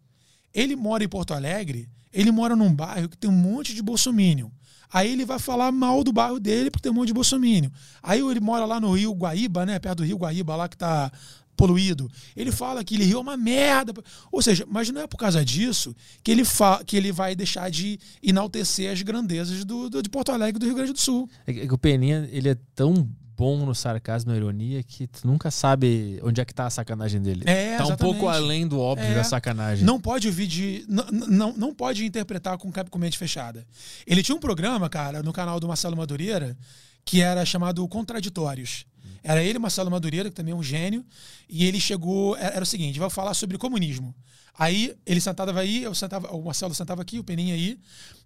Ele 0.53 0.77
mora 0.77 1.03
em 1.03 1.09
Porto 1.09 1.33
Alegre, 1.33 1.89
ele 2.13 2.31
mora 2.31 2.55
num 2.55 2.75
bairro 2.75 3.09
que 3.09 3.17
tem 3.17 3.31
um 3.31 3.33
monte 3.33 3.75
de 3.75 3.81
bolsominion. 3.81 4.51
Aí 4.93 5.11
ele 5.13 5.25
vai 5.25 5.39
falar 5.39 5.73
mal 5.73 6.05
do 6.05 6.13
bairro 6.13 6.39
dele 6.39 6.71
porque 6.71 6.83
tem 6.83 6.93
um 6.93 6.95
monte 6.95 7.09
de 7.09 7.15
bolsominion. 7.15 7.71
Aí 8.03 8.21
ele 8.21 8.41
mora 8.41 8.65
lá 8.65 8.79
no 8.81 8.93
Rio 8.93 9.13
Guaíba, 9.13 9.65
né? 9.65 9.79
Perto 9.79 9.99
do 9.99 10.05
Rio 10.05 10.19
Guaíba, 10.19 10.55
lá 10.57 10.69
que 10.69 10.77
tá 10.77 11.11
poluído. 11.57 12.11
Ele 12.35 12.51
fala 12.51 12.83
que 12.83 12.95
ele 12.95 13.05
Rio 13.05 13.19
é 13.19 13.21
uma 13.21 13.37
merda. 13.37 13.93
Ou 14.31 14.43
seja, 14.43 14.67
mas 14.69 14.89
não 14.91 15.01
é 15.03 15.07
por 15.07 15.17
causa 15.19 15.45
disso 15.45 15.95
que 16.23 16.31
ele, 16.31 16.45
fa 16.45 16.83
que 16.85 16.97
ele 16.97 17.13
vai 17.13 17.35
deixar 17.35 17.71
de 17.71 17.99
enaltecer 18.23 18.91
as 18.93 19.01
grandezas 19.03 19.65
do, 19.65 19.89
do- 19.89 20.03
de 20.03 20.09
Porto 20.09 20.31
Alegre 20.33 20.59
do 20.59 20.67
Rio 20.67 20.75
Grande 20.75 20.93
do 20.93 21.01
Sul. 21.01 21.29
É 21.47 21.53
que 21.53 21.61
é 21.61 21.73
o 21.73 21.79
Peninha, 21.79 22.29
ele 22.33 22.49
é 22.49 22.57
tão 22.75 23.09
bom 23.43 23.67
no 23.67 23.75
sarcasmo 23.75 24.31
e 24.31 24.35
na 24.35 24.37
ironia 24.37 24.83
que 24.85 25.09
tu 25.09 25.27
nunca 25.27 25.51
sabe 25.51 26.21
onde 26.23 26.41
é 26.41 26.45
que 26.45 26.55
tá 26.55 26.67
a 26.67 26.71
sacanagem 26.71 27.21
dele. 27.21 27.43
É, 27.45 27.77
tá 27.77 27.83
um 27.83 27.87
exatamente. 27.89 27.99
pouco 27.99 28.29
além 28.29 28.69
do 28.69 28.79
óbvio 28.79 29.09
É. 29.09 29.15
da 29.15 29.25
sacanagem. 29.25 29.85
Não 29.85 30.01
pode 30.01 30.29
ouvir 30.29 30.47
de. 30.47 30.85
Não, 30.89 31.05
não, 31.11 31.53
não 31.55 31.75
pode 31.75 32.05
interpretar 32.07 32.57
com, 32.57 32.71
com 32.71 32.99
mente 32.99 33.19
fechada. 33.19 33.67
Ele 34.07 34.23
tinha 34.23 34.37
um 34.37 34.39
programa, 34.39 34.89
cara, 34.89 35.25
no 35.25 35.33
canal 35.33 35.59
do 35.59 35.67
Marcelo 35.67 35.97
Madureira, 35.97 36.57
que 37.05 37.21
era 37.21 37.45
chamado 37.45 37.87
Contraditórios. 37.89 38.87
Era 39.25 39.43
ele, 39.43 39.59
Marcelo 39.59 39.91
Madureira, 39.91 40.29
que 40.31 40.37
também 40.37 40.53
é 40.53 40.57
um 40.57 40.63
gênio, 40.63 41.05
e 41.49 41.65
ele 41.65 41.81
chegou. 41.81 42.37
Era, 42.37 42.63
o 42.63 42.67
seguinte: 42.67 43.01
vai 43.01 43.11
falar 43.11 43.35
sobre 43.35 43.59
comunismo. 43.59 44.15
Aí 44.57 44.95
ele 45.05 45.21
sentava 45.21 45.59
aí, 45.59 45.83
eu 45.83 45.95
sentava, 45.95 46.29
o 46.31 46.45
Marcelo 46.45 46.75
sentava 46.75 47.03
aqui, 47.03 47.19
o 47.19 47.25
Peninha 47.25 47.55
aí. 47.55 47.79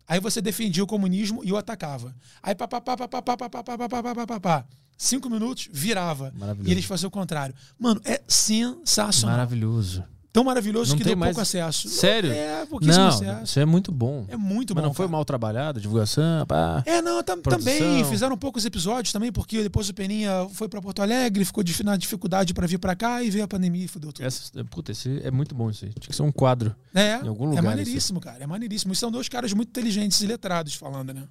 Aí 0.08 0.20
você 0.20 0.40
defendia 0.42 0.84
o 0.84 0.86
comunismo 0.86 1.42
e 1.42 1.52
o 1.52 1.56
atacava. 1.56 2.14
Aí 2.42 2.54
pá, 2.54 2.68
pá, 2.68 2.80
pá, 2.80 2.96
pá, 2.96 3.08
pá, 3.08 3.22
pá, 3.22 3.36
pá, 3.36 3.48
pá, 3.48 3.62
pá, 3.62 3.88
pá, 3.88 3.88
pá, 3.88 4.14
pá, 4.14 4.26
pá, 4.26 4.40
pá. 4.40 4.64
Cinco 4.96 5.28
minutos, 5.28 5.68
virava. 5.72 6.32
E 6.64 6.70
eles 6.70 6.84
faziam 6.84 7.08
o 7.08 7.10
contrário. 7.10 7.54
Mano, 7.78 8.00
é 8.04 8.20
sensacional. 8.26 9.36
Maravilhoso. 9.36 10.04
Tão 10.32 10.44
maravilhoso 10.44 10.90
Não 10.90 10.98
que 10.98 11.04
deu 11.04 11.16
mais- 11.16 11.30
pouco 11.30 11.40
acesso. 11.40 11.88
Sério? 11.88 12.30
É, 12.30 12.66
pouquíssimo 12.66 12.98
Não, 13.04 13.08
acesso. 13.08 13.44
isso 13.44 13.58
é 13.58 13.64
muito 13.64 13.90
bom. 13.90 14.26
É 14.28 14.36
muito 14.36 14.74
Mas 14.74 14.82
bom. 14.82 14.88
não 14.88 14.94
foi 14.94 15.06
cara. 15.06 15.12
mal 15.12 15.24
trabalhado, 15.24 15.80
divulgação, 15.80 16.44
pá. 16.44 16.82
É, 16.84 17.00
não, 17.00 17.22
tam- 17.22 17.40
também 17.40 18.04
fizeram 18.04 18.36
poucos 18.36 18.66
episódios 18.66 19.12
também, 19.14 19.32
porque 19.32 19.62
depois 19.62 19.88
o 19.88 19.94
Peninha 19.94 20.46
foi 20.52 20.68
pra 20.68 20.82
Porto 20.82 21.00
Alegre, 21.00 21.42
ficou 21.42 21.64
de- 21.64 21.82
na 21.82 21.96
dificuldade 21.96 22.52
pra 22.52 22.66
vir 22.66 22.76
pra 22.76 22.94
cá 22.94 23.22
e 23.22 23.30
veio 23.30 23.44
a 23.44 23.48
pandemia 23.48 23.86
e 23.86 23.88
fudeu 23.88 24.12
tudo. 24.12 24.26
Essa, 24.26 24.62
puta, 24.64 24.92
esse 24.92 25.22
é 25.24 25.30
muito 25.30 25.54
bom 25.54 25.70
isso 25.70 25.86
aí. 25.86 25.90
Tinha 25.92 26.10
que 26.10 26.14
ser 26.14 26.22
um 26.22 26.30
quadro. 26.32 26.76
É, 26.94 27.16
em 27.16 27.28
algum 27.28 27.46
é 27.46 27.48
lugar 27.48 27.62
maneiríssimo, 27.62 28.20
cara. 28.20 28.44
É 28.44 28.46
maneiríssimo. 28.46 28.92
E 28.92 28.96
são 28.96 29.10
dois 29.10 29.30
caras 29.30 29.54
muito 29.54 29.70
inteligentes 29.70 30.20
e 30.20 30.26
letrados 30.26 30.74
falando, 30.74 31.14
né? 31.14 31.22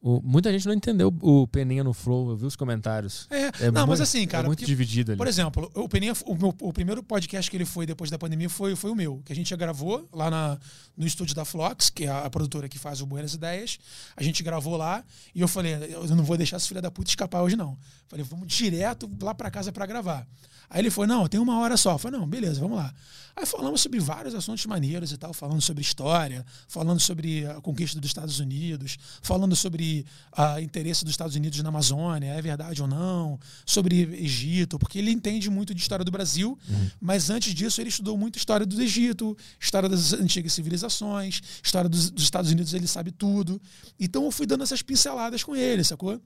O- 0.00 0.20
muita 0.22 0.52
gente 0.52 0.64
não 0.64 0.72
entendeu 0.74 1.12
o 1.20 1.46
Peninha 1.48 1.82
no 1.82 1.92
Flow, 1.92 2.30
eu 2.30 2.36
vi 2.36 2.46
os 2.46 2.54
comentários. 2.54 3.26
É, 3.30 3.66
É 3.66 3.70
não, 3.70 3.80
mas 3.80 3.86
muito- 3.98 4.02
assim, 4.04 4.24
cara. 4.28 4.44
É 4.44 4.46
muito 4.46 4.60
porque- 4.60 4.66
dividido 4.70 5.10
ali. 5.10 5.18
Por 5.18 5.26
exemplo, 5.26 5.68
o 5.74 5.88
Peninha, 5.88 6.12
o, 6.24 6.36
meu- 6.36 6.54
o 6.60 6.72
primeiro 6.72 7.02
podcast 7.02 7.50
que 7.50 7.56
ele 7.56 7.64
foi 7.64 7.84
depois 7.84 8.08
da 8.08 8.16
pandemia 8.16 8.48
foi, 8.48 8.76
foi 8.76 8.90
o 8.92 8.94
meu, 8.94 9.20
que 9.24 9.32
a 9.32 9.34
gente 9.36 9.50
já 9.50 9.56
gravou 9.56 10.08
lá 10.12 10.30
na, 10.30 10.56
no 10.96 11.04
estúdio 11.04 11.34
da 11.34 11.44
Flox, 11.44 11.90
que 11.90 12.04
é 12.04 12.08
a, 12.08 12.26
a 12.26 12.30
produtora 12.30 12.68
que 12.68 12.78
faz 12.78 13.00
o 13.00 13.06
Buenas 13.06 13.34
Ideias. 13.34 13.78
A 14.16 14.22
gente 14.22 14.40
gravou 14.42 14.76
lá 14.76 15.02
e 15.34 15.40
eu 15.40 15.48
falei, 15.48 15.74
eu 15.90 16.06
não 16.14 16.22
vou 16.22 16.36
deixar 16.36 16.56
essa 16.56 16.68
filha 16.68 16.80
da 16.80 16.92
puta 16.92 17.10
escapar 17.10 17.42
hoje, 17.42 17.56
não. 17.56 17.76
Falei, 18.06 18.24
vamos 18.24 18.46
direto 18.46 19.10
lá 19.20 19.34
pra 19.34 19.50
casa 19.50 19.72
pra 19.72 19.84
gravar. 19.84 20.24
Aí 20.70 20.82
ele 20.82 20.90
foi, 20.90 21.06
não, 21.06 21.26
tem 21.26 21.40
uma 21.40 21.58
hora 21.58 21.76
só. 21.76 21.92
Eu 21.92 21.98
falei, 21.98 22.18
não, 22.18 22.26
beleza, 22.26 22.60
vamos 22.60 22.76
lá. 22.76 22.92
Aí 23.38 23.46
falamos 23.46 23.80
sobre 23.80 24.00
vários 24.00 24.34
assuntos 24.34 24.66
maneiros 24.66 25.12
e 25.12 25.16
tal, 25.16 25.32
falando 25.32 25.62
sobre 25.62 25.80
história, 25.80 26.44
falando 26.66 26.98
sobre 26.98 27.46
a 27.46 27.60
conquista 27.60 28.00
dos 28.00 28.10
Estados 28.10 28.40
Unidos, 28.40 28.98
falando 29.22 29.54
sobre 29.54 30.04
o 30.36 30.58
interesse 30.58 31.04
dos 31.04 31.12
Estados 31.12 31.36
Unidos 31.36 31.62
na 31.62 31.68
Amazônia, 31.68 32.32
é 32.32 32.42
verdade 32.42 32.82
ou 32.82 32.88
não, 32.88 33.38
sobre 33.64 34.02
Egito, 34.24 34.76
porque 34.76 34.98
ele 34.98 35.12
entende 35.12 35.48
muito 35.48 35.72
de 35.72 35.80
história 35.80 36.04
do 36.04 36.10
Brasil, 36.10 36.58
mas 37.00 37.30
antes 37.30 37.54
disso 37.54 37.80
ele 37.80 37.90
estudou 37.90 38.18
muito 38.18 38.36
história 38.38 38.66
do 38.66 38.82
Egito, 38.82 39.38
história 39.60 39.88
das 39.88 40.12
antigas 40.12 40.52
civilizações, 40.52 41.40
história 41.62 41.88
dos, 41.88 42.10
dos 42.10 42.24
Estados 42.24 42.50
Unidos, 42.50 42.74
ele 42.74 42.88
sabe 42.88 43.12
tudo. 43.12 43.62
Então 44.00 44.24
eu 44.24 44.32
fui 44.32 44.46
dando 44.46 44.64
essas 44.64 44.82
pinceladas 44.82 45.44
com 45.44 45.54
ele, 45.54 45.84
sacou? 45.84 46.20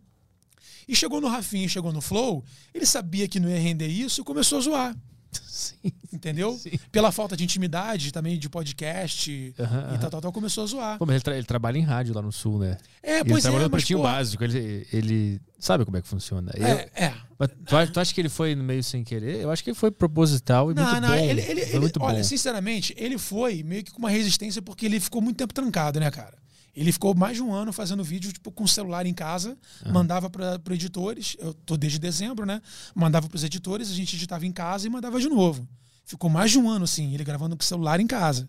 E 0.88 0.94
chegou 0.96 1.20
no 1.20 1.28
Rafinha, 1.28 1.68
chegou 1.68 1.92
no 1.92 2.00
Flow, 2.00 2.44
ele 2.74 2.86
sabia 2.86 3.26
que 3.28 3.38
não 3.40 3.48
ia 3.48 3.58
render 3.58 3.86
isso 3.88 4.20
e 4.20 4.24
começou 4.24 4.58
a 4.58 4.60
zoar. 4.62 4.96
Sim. 5.32 5.92
Entendeu? 6.12 6.58
Sim. 6.58 6.72
Pela 6.90 7.10
falta 7.10 7.34
de 7.36 7.42
intimidade 7.44 8.12
também 8.12 8.38
de 8.38 8.50
podcast 8.50 9.54
Aham, 9.58 9.94
e 9.94 9.98
tal, 9.98 10.10
tal, 10.10 10.20
tal, 10.20 10.32
começou 10.32 10.64
a 10.64 10.66
zoar. 10.66 10.98
Pô, 10.98 11.06
mas 11.06 11.14
ele, 11.14 11.22
tra- 11.22 11.36
ele 11.36 11.46
trabalha 11.46 11.78
em 11.78 11.82
rádio 11.82 12.14
lá 12.14 12.20
no 12.20 12.30
sul, 12.30 12.58
né? 12.58 12.76
É, 13.02 13.20
ele 13.20 13.30
pois 13.30 13.42
trabalhou 13.42 13.64
é, 13.64 13.68
no 13.68 13.70
Pretinho 13.70 13.98
pô, 13.98 14.02
Básico, 14.04 14.44
ele, 14.44 14.86
ele 14.92 15.40
sabe 15.58 15.84
como 15.86 15.96
é 15.96 16.02
que 16.02 16.08
funciona. 16.08 16.52
Eu- 16.54 16.66
é, 16.66 16.90
é. 16.94 17.14
mas 17.38 17.48
tu, 17.66 17.76
acha- 17.76 17.92
tu 17.92 18.00
acha 18.00 18.12
que 18.14 18.20
ele 18.20 18.28
foi 18.28 18.54
no 18.54 18.62
meio 18.62 18.82
sem 18.84 19.02
querer? 19.02 19.40
Eu 19.40 19.50
acho 19.50 19.64
que 19.64 19.70
ele 19.70 19.74
foi 19.78 19.90
proposital 19.90 20.70
e 20.70 20.74
Não, 20.74 20.84
muito 20.84 21.00
não, 21.00 21.08
bom. 21.08 21.14
ele, 21.14 21.40
ele, 21.40 21.60
ele- 21.62 21.78
muito 21.80 22.02
olha, 22.02 22.18
bom. 22.18 22.24
sinceramente, 22.24 22.94
ele 22.98 23.16
foi 23.16 23.62
meio 23.62 23.82
que 23.82 23.90
com 23.90 23.98
uma 24.00 24.10
resistência 24.10 24.60
porque 24.60 24.84
ele 24.84 25.00
ficou 25.00 25.22
muito 25.22 25.36
tempo 25.38 25.54
trancado, 25.54 25.98
né, 25.98 26.10
cara? 26.10 26.36
Ele 26.74 26.90
ficou 26.90 27.14
mais 27.14 27.36
de 27.36 27.42
um 27.42 27.52
ano 27.52 27.72
fazendo 27.72 28.02
vídeo 28.02 28.32
tipo, 28.32 28.50
com 28.50 28.64
o 28.64 28.68
celular 28.68 29.04
em 29.04 29.12
casa, 29.12 29.58
mandava 29.86 30.30
para 30.30 30.74
editores. 30.74 31.36
Eu 31.38 31.52
tô 31.52 31.76
desde 31.76 31.98
dezembro, 31.98 32.46
né? 32.46 32.62
Mandava 32.94 33.28
para 33.28 33.36
os 33.36 33.44
editores, 33.44 33.90
a 33.90 33.94
gente 33.94 34.16
editava 34.16 34.46
em 34.46 34.52
casa 34.52 34.86
e 34.86 34.90
mandava 34.90 35.20
de 35.20 35.28
novo. 35.28 35.68
Ficou 36.04 36.28
mais 36.28 36.50
de 36.50 36.58
um 36.58 36.68
ano 36.68 36.84
assim, 36.84 37.14
ele 37.14 37.24
gravando 37.24 37.56
com 37.56 37.62
o 37.62 37.64
celular 37.64 37.98
em 38.00 38.06
casa. 38.06 38.46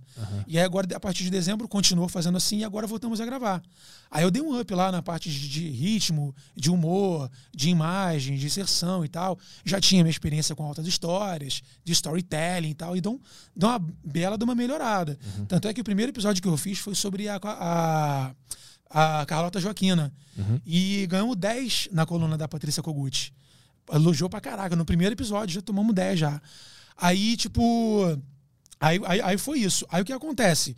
E 0.47 0.57
aí 0.57 0.63
agora, 0.65 0.87
a 0.97 0.99
partir 0.99 1.23
de 1.23 1.29
dezembro, 1.29 1.67
continuou 1.67 2.09
fazendo 2.09 2.35
assim 2.35 2.57
e 2.59 2.63
agora 2.63 2.85
voltamos 2.87 3.21
a 3.21 3.25
gravar. 3.25 3.61
Aí 4.11 4.23
eu 4.23 4.31
dei 4.31 4.41
um 4.41 4.59
up 4.59 4.73
lá 4.73 4.91
na 4.91 5.01
parte 5.01 5.29
de, 5.29 5.69
ritmo, 5.69 6.35
de 6.55 6.69
humor, 6.69 7.29
de 7.55 7.69
imagem, 7.69 8.37
de 8.37 8.45
inserção 8.47 9.05
e 9.05 9.07
tal. 9.07 9.37
Já 9.63 9.79
tinha 9.79 10.03
minha 10.03 10.11
experiência 10.11 10.55
com 10.55 10.63
altas 10.65 10.85
histórias, 10.87 11.61
de 11.85 11.93
storytelling 11.93 12.71
e 12.71 12.73
tal, 12.75 12.97
e 12.97 13.01
deu, 13.01 13.13
um- 13.13 13.19
uma 13.65 13.79
bela 14.03 14.37
de 14.37 14.43
uma 14.43 14.55
melhorada. 14.55 15.17
Tanto 15.47 15.67
é 15.67 15.73
que 15.73 15.79
o 15.81 15.83
primeiro 15.85 16.11
episódio 16.11 16.41
que 16.41 16.47
eu 16.47 16.57
fiz 16.57 16.79
foi 16.79 16.95
sobre 16.95 17.29
a, 17.29 17.39
a, 17.43 18.31
a 18.89 19.25
Carlota 19.25 19.59
Joaquina. 19.59 20.11
E 20.65 21.05
ganhamos 21.07 21.35
10 21.37 21.89
na 21.91 22.05
coluna 22.05 22.37
da 22.37 22.47
Patrícia 22.47 22.81
Kogut. 22.83 23.31
Elogiou 23.91 24.29
pra 24.29 24.41
caraca. 24.41 24.75
No 24.75 24.85
primeiro 24.85 25.13
episódio 25.13 25.53
já 25.55 25.61
tomamos 25.61 25.93
10 25.93 26.19
já. 26.19 26.41
Aí, 26.97 27.35
tipo. 27.37 28.19
Aí, 28.79 28.99
aí, 29.05 29.21
aí 29.21 29.37
foi 29.37 29.59
isso. 29.59 29.85
Aí 29.89 30.01
o 30.01 30.05
que 30.05 30.13
acontece? 30.13 30.75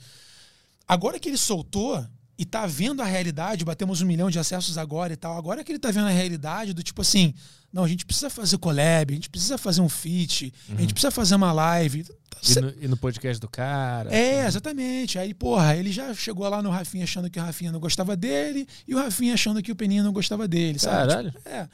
Agora 0.87 1.19
que 1.19 1.29
ele 1.29 1.37
soltou 1.37 2.05
e 2.37 2.45
tá 2.45 2.67
vendo 2.67 3.01
a 3.01 3.05
realidade, 3.05 3.63
batemos 3.63 4.01
um 4.01 4.05
milhão 4.05 4.29
de 4.29 4.37
acessos 4.37 4.77
agora 4.77 5.13
e 5.13 5.15
tal. 5.15 5.37
Agora 5.37 5.63
que 5.63 5.71
ele 5.71 5.79
tá 5.79 5.89
vendo 5.89 6.07
a 6.07 6.11
realidade 6.11 6.73
do 6.73 6.83
tipo 6.83 7.01
assim, 7.01 7.33
não, 7.71 7.83
a 7.83 7.87
gente 7.87 8.05
precisa 8.05 8.29
fazer 8.29 8.57
collab, 8.57 9.11
a 9.11 9.15
gente 9.15 9.29
precisa 9.29 9.57
fazer 9.57 9.81
um 9.81 9.89
feat, 9.89 10.53
a 10.69 10.81
gente 10.81 10.93
precisa 10.93 11.11
fazer 11.11 11.35
uma 11.35 11.51
live. 11.51 12.05
E 12.47 12.61
no, 12.61 12.73
e 12.81 12.87
no 12.87 12.97
podcast 12.97 13.39
do 13.39 13.49
cara. 13.49 14.13
É, 14.13 14.45
exatamente. 14.45 15.17
Aí, 15.17 15.33
porra, 15.33 15.75
ele 15.75 15.91
já 15.91 16.13
chegou 16.13 16.47
lá 16.47 16.61
no 16.61 16.69
Rafinha 16.69 17.05
achando 17.05 17.29
que 17.29 17.39
o 17.39 17.43
Rafinha 17.43 17.71
não 17.71 17.79
gostava 17.79 18.15
dele 18.15 18.67
e 18.87 18.93
o 18.93 18.97
Rafinha 18.97 19.33
achando 19.33 19.63
que 19.63 19.71
o 19.71 19.75
Peninha 19.75 20.03
não 20.03 20.13
gostava 20.13 20.47
dele, 20.47 20.77
sabe? 20.77 21.09
Caralho. 21.09 21.31
Tipo, 21.31 21.49
é. 21.49 21.67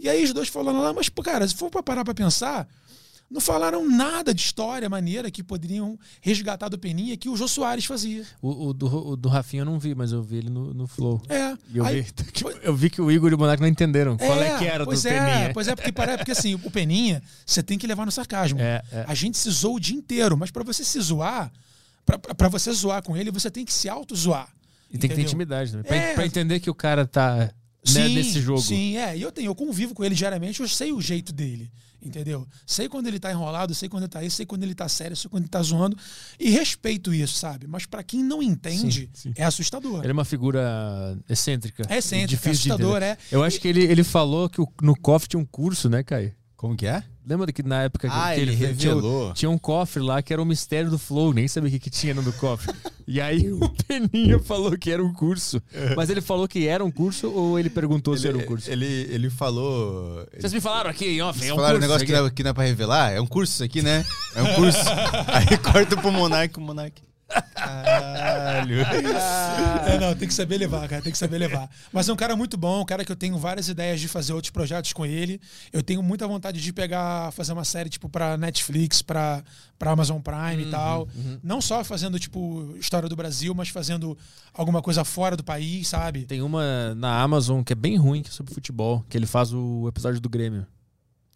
E 0.00 0.08
aí 0.08 0.24
os 0.24 0.32
dois 0.32 0.48
falaram 0.48 0.80
lá, 0.80 0.92
mas, 0.92 1.08
cara, 1.08 1.46
se 1.46 1.54
for 1.54 1.70
pra 1.70 1.82
parar 1.82 2.04
pra 2.04 2.14
pensar, 2.14 2.66
não 3.30 3.40
falaram 3.40 3.88
nada 3.88 4.32
de 4.32 4.40
história 4.40 4.88
maneira 4.88 5.30
que 5.30 5.42
poderiam 5.42 5.98
resgatar 6.20 6.68
do 6.68 6.78
Peninha 6.78 7.16
que 7.16 7.28
o 7.28 7.36
Jô 7.36 7.48
Soares 7.48 7.84
fazia. 7.84 8.24
O, 8.40 8.68
o 8.68 8.72
do, 8.72 8.86
o 9.08 9.16
do 9.16 9.28
Rafinha 9.28 9.62
eu 9.62 9.66
não 9.66 9.78
vi, 9.78 9.94
mas 9.94 10.12
eu 10.12 10.22
vi 10.22 10.36
ele 10.36 10.50
no, 10.50 10.72
no 10.72 10.86
Flow. 10.86 11.20
É. 11.28 11.56
E 11.72 11.78
eu, 11.78 11.84
Aí- 11.84 12.02
vi, 12.02 12.12
eu 12.62 12.76
vi 12.76 12.88
que 12.88 13.00
o 13.00 13.10
Igor 13.10 13.30
e 13.32 13.34
o 13.34 13.38
Monark 13.38 13.60
não 13.60 13.68
entenderam 13.68 14.16
qual 14.16 14.40
é 14.40 14.56
que 14.58 14.64
era 14.64 14.84
do 14.84 14.86
pois 14.86 15.04
é, 15.04 15.10
Peninha. 15.18 15.50
Pois 15.52 15.68
é, 15.68 15.74
porque 15.74 15.92
parece 15.92 16.18
porque 16.18 16.30
assim, 16.32 16.54
o 16.54 16.70
Peninha, 16.70 17.22
você 17.44 17.62
tem 17.62 17.76
que 17.76 17.86
levar 17.86 18.04
no 18.06 18.12
sarcasmo. 18.12 18.60
É, 18.60 18.82
é. 18.92 19.04
A 19.08 19.14
gente 19.14 19.36
se 19.36 19.50
zoa 19.50 19.74
o 19.74 19.80
dia 19.80 19.96
inteiro, 19.96 20.36
mas 20.36 20.50
pra 20.50 20.62
você 20.62 20.84
se 20.84 21.00
zoar, 21.00 21.50
pra 22.36 22.48
você 22.48 22.72
zoar 22.72 23.02
com 23.02 23.16
ele, 23.16 23.30
você 23.32 23.50
tem 23.50 23.64
que 23.64 23.72
se 23.72 23.88
auto-zoar. 23.88 24.48
E 24.88 24.92
tem 24.96 25.00
que 25.00 25.08
ter 25.08 25.12
entendeu? 25.14 25.24
intimidade 25.24 25.70
também. 25.72 25.84
Pra, 25.84 25.96
É. 25.96 26.14
pra 26.14 26.26
entender 26.26 26.60
que 26.60 26.70
o 26.70 26.74
cara 26.74 27.04
tá 27.06 27.36
né, 27.36 27.50
Sim, 27.84 28.14
nesse 28.14 28.40
jogo. 28.40 28.60
Sim, 28.62 28.96
é. 28.96 29.16
E 29.16 29.22
eu 29.22 29.32
tenho, 29.32 29.46
eu 29.48 29.54
convivo 29.54 29.94
com 29.94 30.04
ele 30.04 30.14
diariamente, 30.14 30.60
eu 30.60 30.68
sei 30.68 30.92
o 30.92 31.00
jeito 31.00 31.32
dele. 31.32 31.70
Entendeu? 32.06 32.46
Sei 32.64 32.88
quando 32.88 33.06
ele 33.08 33.18
tá 33.18 33.30
enrolado, 33.30 33.74
sei 33.74 33.88
quando 33.88 34.04
ele 34.04 34.10
tá 34.10 34.22
isso, 34.22 34.36
sei 34.36 34.46
quando 34.46 34.62
ele 34.62 34.74
tá 34.74 34.88
sério, 34.88 35.16
sei 35.16 35.28
quando 35.28 35.42
ele 35.42 35.50
tá 35.50 35.62
zoando. 35.62 35.96
E 36.38 36.50
respeito 36.50 37.12
isso, 37.12 37.34
sabe? 37.34 37.66
Mas 37.66 37.84
pra 37.86 38.02
quem 38.02 38.22
não 38.22 38.42
entende, 38.42 39.10
Sim, 39.12 39.30
sim. 39.30 39.32
é 39.36 39.44
assustador. 39.44 40.00
Ele 40.02 40.10
é 40.10 40.12
uma 40.12 40.24
figura 40.24 41.18
excêntrica. 41.28 41.82
É 41.88 41.98
excêntrico, 41.98 42.30
difícil 42.30 42.70
é 42.70 42.74
assustador, 42.74 43.02
é. 43.02 43.18
Eu 43.30 43.42
acho 43.42 43.60
que 43.60 43.66
ele, 43.68 43.82
ele 43.84 44.04
falou 44.04 44.48
que 44.48 44.62
no 44.80 44.96
cofre 44.96 45.28
tinha 45.28 45.40
um 45.40 45.44
curso, 45.44 45.88
né, 45.88 46.02
Caio? 46.02 46.32
Como 46.56 46.76
que 46.76 46.86
é? 46.86 47.02
Lembra 47.28 47.50
que 47.52 47.60
na 47.62 47.82
época 47.82 48.08
que- 48.08 48.14
Ah, 48.14 48.32
que 48.34 48.40
ele 48.40 48.54
tinha, 48.56 48.68
revelou. 48.68 49.32
tinha 49.34 49.50
um 49.50 49.58
cofre 49.58 50.00
lá 50.00 50.22
que 50.22 50.32
era 50.32 50.40
o 50.40 50.44
mistério 50.44 50.88
do 50.88 50.96
Flow, 50.98 51.32
nem 51.34 51.48
sabia 51.48 51.68
o 51.68 51.72
que, 51.72 51.80
que 51.80 51.90
tinha 51.90 52.14
no 52.14 52.32
cofre. 52.34 52.72
E 53.08 53.20
aí 53.20 53.52
o 53.52 53.60
Peninha 53.86 54.36
falou 54.40 54.76
que 54.76 54.90
era 54.90 55.00
um 55.00 55.12
curso. 55.12 55.62
Mas 55.96 56.10
ele 56.10 56.20
falou 56.20 56.48
que 56.48 56.66
era 56.66 56.84
um 56.84 56.90
curso 56.90 57.30
ou 57.30 57.56
ele 57.56 57.70
perguntou 57.70 58.16
se 58.16 58.26
era 58.26 58.36
um 58.36 58.40
curso? 58.42 58.68
Ele, 58.68 58.84
ele 58.84 59.30
falou. 59.30 60.26
Vocês 60.32 60.44
ele, 60.46 60.54
me 60.56 60.60
falaram 60.60 60.90
aqui 60.90 61.06
em 61.06 61.22
off, 61.22 61.38
é 61.46 61.52
um 61.52 61.56
falaram 61.56 61.74
curso. 61.78 61.86
um 61.86 61.88
negócio 61.88 62.04
que 62.04 62.12
não, 62.12 62.26
é, 62.26 62.30
que 62.30 62.42
não 62.42 62.50
é 62.50 62.52
pra 62.52 62.64
revelar? 62.64 63.12
É 63.12 63.20
um 63.20 63.26
curso 63.28 63.52
isso 63.52 63.62
aqui, 63.62 63.80
né? 63.80 64.04
É 64.34 64.42
um 64.42 64.54
curso. 64.54 64.78
aí 65.32 65.56
corta 65.58 65.96
pro 65.96 66.10
Monark, 66.10 66.58
o 66.58 66.60
Monark. 66.60 67.00
Caralho. 67.56 68.76
É, 69.86 69.98
não, 69.98 70.14
tem 70.14 70.28
que 70.28 70.34
saber 70.34 70.58
levar, 70.58 70.88
cara, 70.88 71.02
tem 71.02 71.10
que 71.12 71.18
saber 71.18 71.38
levar. 71.38 71.68
Mas 71.92 72.08
é 72.08 72.12
um 72.12 72.16
cara 72.16 72.36
muito 72.36 72.56
bom, 72.56 72.82
um 72.82 72.84
cara 72.84 73.04
que 73.04 73.10
eu 73.10 73.16
tenho 73.16 73.38
várias 73.38 73.68
ideias 73.68 74.00
de 74.00 74.08
fazer 74.08 74.32
outros 74.32 74.50
projetos 74.50 74.92
com 74.92 75.04
ele. 75.06 75.40
Eu 75.72 75.82
tenho 75.82 76.02
muita 76.02 76.26
vontade 76.26 76.60
de 76.60 76.72
pegar, 76.72 77.32
fazer 77.32 77.52
uma 77.52 77.64
série, 77.64 77.88
tipo, 77.88 78.08
pra 78.08 78.36
Netflix, 78.36 79.02
pra, 79.02 79.42
pra 79.78 79.90
Amazon 79.92 80.20
Prime 80.20 80.62
Uhum, 80.62 80.68
e 80.68 80.70
tal. 80.70 81.08
Não 81.42 81.60
só 81.60 81.82
fazendo, 81.82 82.18
tipo, 82.18 82.74
história 82.78 83.08
do 83.08 83.16
Brasil, 83.16 83.54
mas 83.54 83.68
fazendo 83.68 84.16
alguma 84.52 84.82
coisa 84.82 85.04
fora 85.04 85.36
do 85.36 85.44
país, 85.44 85.88
sabe? 85.88 86.24
Tem 86.24 86.42
uma 86.42 86.94
na 86.94 87.20
Amazon 87.22 87.62
que 87.62 87.72
é 87.72 87.76
bem 87.76 87.96
ruim, 87.96 88.22
que 88.22 88.28
é 88.28 88.32
sobre 88.32 88.52
futebol, 88.54 89.04
que 89.08 89.16
ele 89.16 89.26
faz 89.26 89.52
o 89.52 89.86
episódio 89.88 90.20
do 90.20 90.28
Grêmio. 90.28 90.66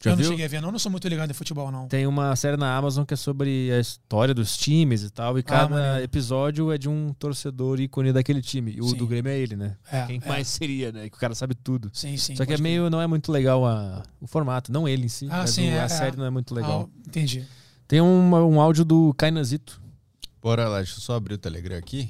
Já 0.03 0.11
eu 0.13 0.17
não 0.17 0.23
viu? 0.23 0.31
cheguei 0.31 0.45
a 0.47 0.49
ver, 0.49 0.63
não, 0.63 0.73
não 0.73 0.79
sou 0.79 0.91
muito 0.91 1.07
ligado 1.07 1.31
em 1.31 1.35
futebol, 1.35 1.71
não. 1.71 1.87
Tem 1.87 2.07
uma 2.07 2.35
série 2.35 2.57
na 2.57 2.75
Amazon 2.75 3.05
que 3.05 3.13
é 3.13 3.17
sobre 3.17 3.71
a 3.71 3.79
história 3.79 4.33
dos 4.33 4.57
times 4.57 5.03
e 5.03 5.11
tal, 5.11 5.39
e 5.39 5.43
cada 5.43 5.69
maneiro. 5.69 6.05
episódio 6.05 6.73
é 6.73 6.79
de 6.79 6.89
um 6.89 7.13
torcedor 7.13 7.79
ícone 7.81 8.13
daquele 8.13 8.41
time. 8.41 8.73
E 8.73 8.81
o 8.81 8.89
Sim. 8.89 8.97
do 8.97 9.07
Grêmio 9.07 9.31
é 9.31 9.39
ele, 9.39 9.57
né? 9.57 9.77
É, 9.93 10.07
Quem 10.07 10.21
é. 10.25 10.29
mais 10.29 10.49
seria, 10.49 10.91
né? 10.91 11.11
Que 11.11 11.17
o 11.17 11.21
cara 11.21 11.35
sabe 11.35 11.55
tudo. 11.55 11.91
Sim, 11.93 12.17
sim. 12.17 12.35
Só 12.35 12.47
que 12.47 12.55
é 12.55 12.59
meio, 12.59 12.89
não 12.89 13.01
é 13.01 13.07
muito 13.07 13.31
legal 13.31 13.67
a- 13.67 14.03
o 14.21 14.27
formato, 14.27 14.73
não 14.73 14.89
ele 14.89 15.05
em 15.05 15.09
si, 15.09 15.27
Ah, 15.31 15.39
mas 15.39 15.51
sim, 15.51 15.69
o- 15.69 15.73
é, 15.73 15.81
a 15.81 15.85
é. 15.85 15.89
série 15.89 16.17
não 16.17 16.25
é 16.25 16.31
muito 16.31 16.55
legal. 16.55 16.89
Ah, 16.91 17.03
entendi. 17.07 17.45
Tem 17.87 18.01
um, 18.01 18.31
um 18.35 18.61
áudio 18.61 18.85
do 18.85 19.13
Kainazito, 19.15 19.81
Bora 20.43 20.67
lá, 20.67 20.79
deixa 20.79 20.97
eu 20.97 21.01
só 21.03 21.17
abrir 21.17 21.35
o 21.35 21.39
Telegram 21.39 21.77
aqui. 21.77 22.09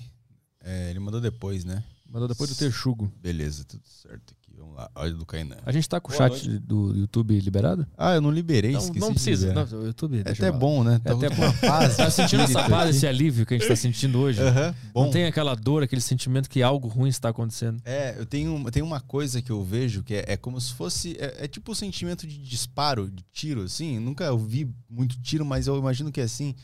É, 0.63 0.91
ele 0.91 1.01
mandou 1.01 1.21
depois, 1.21 1.65
né? 1.65 1.83
mandou 2.09 2.29
depois 2.29 2.49
do 2.51 2.57
Texugo. 2.57 3.13
Beleza, 3.21 3.65
tudo 3.65 3.83
certo 3.87 4.33
aqui. 4.33 4.40
Vamos 4.61 4.77
lá, 4.77 4.91
áudio 4.95 5.17
do 5.17 5.25
Kainan. 5.25 5.57
A 5.65 5.73
gente 5.73 5.89
tá 5.89 5.99
com 5.99 6.13
o 6.13 6.17
Boa 6.17 6.29
chat 6.29 6.47
do 6.59 6.95
YouTube 6.95 7.41
liberado? 7.41 7.87
Ah, 7.97 8.15
eu 8.15 8.21
não 8.21 8.31
liberei, 8.31 8.73
Não, 8.73 8.79
esqueci 8.79 9.01
não 9.01 9.15
precisa. 9.15 9.55
Não, 9.55 9.65
o 9.65 9.87
YouTube 9.87 10.23
É 10.23 10.33
até 10.33 10.53
bom, 10.53 10.85
né? 10.85 11.01
É 11.03 11.13
até 11.13 11.31
com 11.31 11.37
bom. 11.37 11.45
uma 11.49 11.55
paz. 11.55 11.97
Tá 11.97 12.11
sentindo 12.11 12.43
essa 12.43 12.69
paz, 12.69 12.95
esse 12.95 13.07
alívio 13.07 13.47
que 13.47 13.55
a 13.55 13.59
gente 13.59 13.67
tá 13.67 13.75
sentindo 13.75 14.19
hoje? 14.19 14.43
Aham, 14.43 14.75
bom. 14.93 15.05
Não 15.05 15.11
tem 15.11 15.25
aquela 15.25 15.55
dor, 15.55 15.83
aquele 15.83 16.03
sentimento 16.03 16.51
que 16.51 16.63
algo 16.63 16.89
ruim 16.89 17.09
está 17.09 17.31
acontecendo. 17.31 17.81
É, 17.87 18.15
eu 18.19 18.27
tenho, 18.27 18.63
eu 18.63 18.71
tenho 18.71 18.85
uma 18.85 19.01
coisa 19.01 19.41
que 19.41 19.51
eu 19.51 19.65
vejo 19.65 20.03
que 20.03 20.15
é, 20.15 20.25
é 20.29 20.37
como 20.37 20.61
se 20.61 20.75
fosse. 20.75 21.17
É, 21.19 21.45
é 21.45 21.49
tipo 21.49 21.73
o 21.73 21.75
sentimento 21.75 22.27
de 22.27 22.37
disparo, 22.37 23.11
de 23.11 23.25
tiro, 23.33 23.63
assim. 23.63 23.95
Eu 23.95 24.03
nunca 24.03 24.31
ouvi 24.31 24.71
muito 24.91 25.19
tiro, 25.23 25.45
mas 25.45 25.69
eu 25.69 25.79
imagino 25.79 26.13
que 26.13 26.21
é 26.21 26.25
assim. 26.25 26.55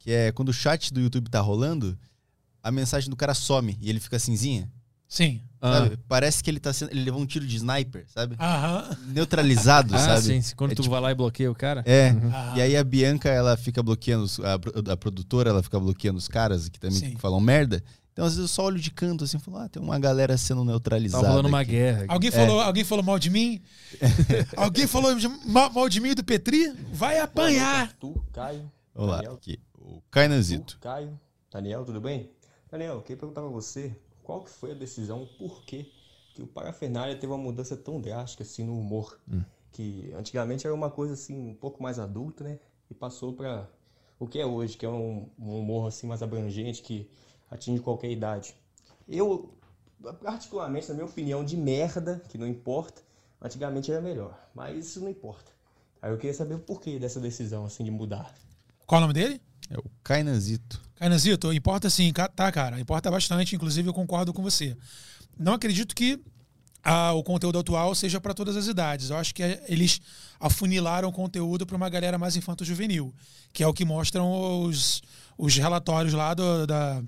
Que 0.00 0.10
é 0.10 0.32
quando 0.32 0.48
o 0.48 0.52
chat 0.52 0.92
do 0.92 1.00
YouTube 1.00 1.30
tá 1.30 1.40
rolando, 1.40 1.96
a 2.62 2.72
mensagem 2.72 3.08
do 3.08 3.16
cara 3.16 3.32
some 3.32 3.78
e 3.80 3.88
ele 3.88 4.00
fica 4.00 4.18
cinzinha. 4.18 4.68
Sim. 5.08 5.40
Sabe? 5.60 5.98
Parece 6.06 6.44
que 6.44 6.50
ele 6.50 6.60
tá 6.60 6.72
sendo. 6.72 6.92
Ele 6.92 7.02
levou 7.02 7.20
um 7.20 7.26
tiro 7.26 7.44
de 7.46 7.56
sniper, 7.56 8.04
sabe? 8.14 8.36
Aham. 8.38 8.96
Neutralizado, 9.08 9.92
Ah, 9.96 9.98
sabe? 9.98 10.40
sim. 10.42 10.54
Quando 10.54 10.72
É 10.72 10.74
tu 10.74 10.82
tipo- 10.82 10.92
vai 10.92 11.00
lá 11.00 11.10
e 11.10 11.14
bloqueia 11.14 11.50
o 11.50 11.54
cara. 11.54 11.82
É. 11.86 12.10
Ah. 12.32 12.54
E 12.56 12.62
aí 12.62 12.76
a 12.76 12.84
Bianca, 12.84 13.28
ela 13.28 13.56
fica 13.56 13.82
bloqueando, 13.82 14.24
os- 14.24 14.38
a, 14.40 14.54
a 14.92 14.96
produtora, 14.96 15.50
ela 15.50 15.62
fica 15.62 15.80
bloqueando 15.80 16.18
os 16.18 16.28
caras 16.28 16.68
que 16.68 16.78
também 16.78 16.96
Sim. 16.98 17.16
falam 17.16 17.40
merda. 17.40 17.82
Então, 18.12 18.26
às 18.26 18.32
vezes, 18.34 18.50
eu 18.50 18.54
só 18.54 18.64
olho 18.64 18.78
de 18.80 18.90
canto 18.90 19.22
assim 19.24 19.36
e 19.36 19.40
falo, 19.40 19.58
ah, 19.58 19.68
tem 19.68 19.80
uma 19.80 19.96
galera 19.98 20.36
sendo 20.36 20.60
Tá 20.62 20.66
neutralizada. 20.66 21.26
rolando 21.28 21.48
uma 21.48 21.60
aqui. 21.60 21.70
guerra. 21.70 22.04
Alguém 22.08 22.30
falou, 22.32 22.60
alguém 22.60 22.84
falou 22.84 23.04
mal 23.04 23.18
de 23.18 23.30
mim? 23.30 23.62
alguém 24.56 24.86
falou 24.86 25.14
de- 25.14 25.28
mal, 25.46 25.70
mal 25.72 25.88
de 25.88 26.00
mim 26.00 26.10
e 26.10 26.14
do 26.16 26.24
Petri? 26.24 26.72
Vai 26.92 27.18
apanhar! 27.20 27.92
Tu, 27.98 28.20
Caio. 28.32 28.70
Vamos 28.94 29.10
lá, 29.12 29.16
Daniel, 29.18 29.34
aqui. 29.34 29.58
O 29.78 30.02
Kainanzito. 30.10 30.74
Tu, 30.74 30.78
Caio. 30.80 31.18
Daniel, 31.52 31.84
tudo 31.84 32.00
bem? 32.00 32.28
Daniel, 32.70 32.94
eu 32.94 33.02
queria 33.02 33.16
perguntar 33.16 33.40
pra 33.40 33.50
você 33.50 33.92
qual 34.28 34.42
que 34.42 34.50
foi 34.50 34.72
a 34.72 34.74
decisão, 34.74 35.26
por 35.38 35.64
que 35.64 35.90
que 36.34 36.42
o 36.42 36.46
Parafernália 36.46 37.16
teve 37.16 37.32
uma 37.32 37.38
mudança 37.38 37.74
tão 37.74 37.98
drástica 37.98 38.42
assim 38.42 38.62
no 38.62 38.78
humor? 38.78 39.18
Que 39.72 40.12
antigamente 40.14 40.66
era 40.66 40.74
uma 40.74 40.90
coisa 40.90 41.14
assim 41.14 41.48
um 41.48 41.54
pouco 41.54 41.82
mais 41.82 41.98
adulta, 41.98 42.44
né? 42.44 42.58
E 42.90 42.94
passou 42.94 43.32
pra 43.32 43.66
o 44.18 44.28
que 44.28 44.38
é 44.38 44.44
hoje, 44.44 44.76
que 44.76 44.84
é 44.84 44.88
um, 44.90 45.30
um 45.38 45.58
humor 45.58 45.88
assim 45.88 46.06
mais 46.06 46.22
abrangente 46.22 46.82
que 46.82 47.10
atinge 47.50 47.80
qualquer 47.80 48.10
idade. 48.10 48.54
Eu, 49.08 49.54
particularmente, 50.22 50.88
na 50.88 50.94
minha 50.94 51.06
opinião, 51.06 51.42
de 51.42 51.56
merda, 51.56 52.22
que 52.28 52.36
não 52.36 52.46
importa, 52.46 53.00
antigamente 53.40 53.90
era 53.90 54.02
melhor, 54.02 54.38
mas 54.54 54.88
isso 54.88 55.00
não 55.00 55.08
importa. 55.08 55.50
Aí 56.02 56.12
eu 56.12 56.18
queria 56.18 56.34
saber 56.34 56.52
o 56.52 56.58
porquê 56.58 56.98
dessa 56.98 57.18
decisão 57.18 57.64
assim 57.64 57.82
de 57.82 57.90
mudar. 57.90 58.34
Qual 58.86 58.98
o 58.98 59.00
nome 59.00 59.14
dele? 59.14 59.40
É 59.70 59.78
o 59.78 59.84
Kainanzito. 60.04 60.86
Kainazito, 60.98 61.52
importa 61.52 61.88
sim, 61.88 62.12
tá, 62.12 62.50
cara. 62.50 62.80
Importa 62.80 63.10
bastante, 63.10 63.54
inclusive 63.54 63.88
eu 63.88 63.94
concordo 63.94 64.32
com 64.32 64.42
você. 64.42 64.76
Não 65.38 65.54
acredito 65.54 65.94
que 65.94 66.18
ah, 66.82 67.12
o 67.12 67.22
conteúdo 67.22 67.58
atual 67.58 67.94
seja 67.94 68.20
para 68.20 68.34
todas 68.34 68.56
as 68.56 68.66
idades. 68.66 69.10
Eu 69.10 69.16
acho 69.16 69.34
que 69.34 69.42
é- 69.42 69.62
eles 69.68 70.00
afunilaram 70.40 71.08
o 71.08 71.12
conteúdo 71.12 71.64
para 71.66 71.76
uma 71.76 71.88
galera 71.88 72.18
mais 72.18 72.36
infanto-juvenil, 72.36 73.14
que 73.52 73.62
é 73.62 73.66
o 73.66 73.72
que 73.72 73.84
mostram 73.84 74.62
os, 74.62 75.02
os 75.36 75.56
relatórios 75.56 76.14
lá 76.14 76.34
do, 76.34 76.66
da, 76.66 77.02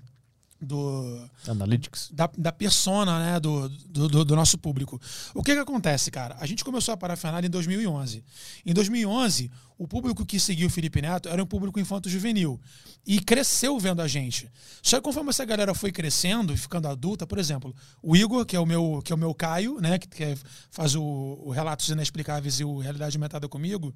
do, 0.60 1.20
Analytics. 1.48 2.10
da, 2.12 2.30
da 2.36 2.52
persona 2.52 3.18
né, 3.18 3.40
do, 3.40 3.68
do, 3.68 4.08
do- 4.08 4.24
do 4.24 4.36
nosso 4.36 4.58
público. 4.58 5.00
O 5.34 5.42
que, 5.42 5.54
que 5.54 5.58
acontece, 5.60 6.10
cara? 6.10 6.36
A 6.38 6.46
gente 6.46 6.64
começou 6.64 6.92
a 6.92 6.96
parafernália 6.96 7.46
em 7.46 7.50
2011. 7.50 8.22
Em 8.66 8.72
2011, 8.74 9.50
o 9.78 9.88
público 9.88 10.26
que 10.26 10.38
seguiu 10.38 10.66
o 10.66 10.70
Felipe 10.70 11.00
Neto 11.00 11.28
era 11.28 11.42
um 11.42 11.46
público 11.46 11.80
infanto-juvenil 11.80 12.60
e 13.06 13.18
cresceu 13.20 13.78
vendo 13.78 14.02
a 14.02 14.06
gente. 14.08 14.50
Só 14.82 14.98
que 14.98 15.02
conforme 15.02 15.30
essa 15.30 15.44
galera 15.44 15.74
foi 15.74 15.90
crescendo 15.90 16.52
e 16.52 16.56
ficando 16.56 16.86
adulta, 16.88 17.26
por 17.26 17.38
exemplo, 17.38 17.74
o 18.02 18.14
Igor, 18.14 18.44
que 18.44 18.54
é 18.54 18.60
o 18.60 18.66
meu, 18.66 19.00
que 19.02 19.12
é 19.12 19.14
o 19.14 19.18
meu 19.18 19.34
Caio, 19.34 19.80
né, 19.80 19.98
que, 19.98 20.06
que 20.08 20.22
é- 20.24 20.38
faz 20.70 20.94
o, 20.94 21.02
o 21.02 21.50
Relatos 21.50 21.88
Inexplicáveis 21.88 22.60
e 22.60 22.64
o 22.64 22.78
Realidade 22.78 23.16
Aumentada 23.16 23.48
comigo, 23.48 23.94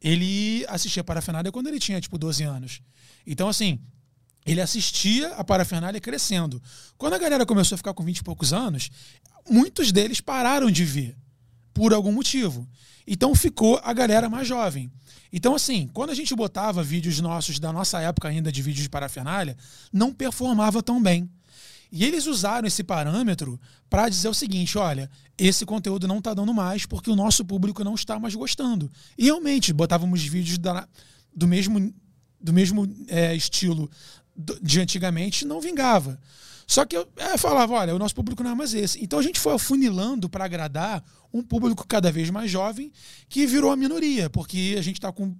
ele 0.00 0.64
assistia 0.68 1.04
parafernália 1.04 1.52
quando 1.52 1.66
ele 1.68 1.78
tinha, 1.78 2.00
tipo, 2.00 2.16
12 2.16 2.42
anos. 2.44 2.80
Então, 3.26 3.48
assim, 3.48 3.78
ele 4.50 4.60
assistia 4.60 5.28
a 5.34 5.44
parafernália 5.44 6.00
crescendo. 6.00 6.62
Quando 6.96 7.14
a 7.14 7.18
galera 7.18 7.44
começou 7.44 7.74
a 7.74 7.78
ficar 7.78 7.94
com 7.94 8.04
20 8.04 8.18
e 8.18 8.22
poucos 8.22 8.52
anos, 8.52 8.90
muitos 9.48 9.92
deles 9.92 10.20
pararam 10.20 10.70
de 10.70 10.84
ver, 10.84 11.16
por 11.74 11.92
algum 11.92 12.12
motivo. 12.12 12.66
Então 13.06 13.34
ficou 13.34 13.80
a 13.82 13.92
galera 13.92 14.28
mais 14.28 14.46
jovem. 14.46 14.90
Então, 15.32 15.54
assim, 15.54 15.88
quando 15.92 16.10
a 16.10 16.14
gente 16.14 16.34
botava 16.34 16.82
vídeos 16.82 17.20
nossos, 17.20 17.58
da 17.58 17.72
nossa 17.72 18.00
época 18.00 18.28
ainda 18.28 18.50
de 18.50 18.62
vídeos 18.62 18.84
de 18.84 18.88
parafernália, 18.88 19.56
não 19.92 20.12
performava 20.12 20.82
tão 20.82 21.02
bem. 21.02 21.28
E 21.90 22.04
eles 22.04 22.26
usaram 22.26 22.66
esse 22.68 22.84
parâmetro 22.84 23.58
para 23.88 24.08
dizer 24.08 24.28
o 24.28 24.34
seguinte: 24.34 24.76
olha, 24.76 25.10
esse 25.38 25.64
conteúdo 25.64 26.06
não 26.06 26.18
está 26.18 26.34
dando 26.34 26.52
mais 26.52 26.84
porque 26.84 27.10
o 27.10 27.16
nosso 27.16 27.44
público 27.44 27.82
não 27.84 27.94
está 27.94 28.18
mais 28.18 28.34
gostando. 28.34 28.90
E 29.16 29.24
realmente, 29.24 29.72
botávamos 29.72 30.22
vídeos 30.22 30.58
da- 30.58 30.86
do 31.34 31.46
mesmo, 31.46 31.92
do 32.40 32.52
mesmo 32.52 32.86
é, 33.06 33.34
estilo 33.34 33.90
de 34.62 34.80
antigamente, 34.80 35.44
não 35.44 35.60
vingava. 35.60 36.18
Só 36.66 36.84
que 36.84 36.96
eu 36.96 37.08
é, 37.16 37.36
falava: 37.36 37.74
olha, 37.74 37.94
o 37.94 37.98
nosso 37.98 38.14
público 38.14 38.42
não 38.42 38.52
é 38.52 38.54
mais 38.54 38.74
esse. 38.74 39.02
Então 39.02 39.18
a 39.18 39.22
gente 39.22 39.40
foi 39.40 39.54
afunilando 39.54 40.28
para 40.28 40.44
agradar 40.44 41.02
um 41.32 41.42
público 41.42 41.86
cada 41.86 42.12
vez 42.12 42.30
mais 42.30 42.50
jovem 42.50 42.92
que 43.28 43.46
virou 43.46 43.70
a 43.70 43.76
minoria, 43.76 44.28
porque 44.30 44.76
a 44.78 44.82
gente 44.82 44.96
está 44.96 45.10
com 45.10 45.34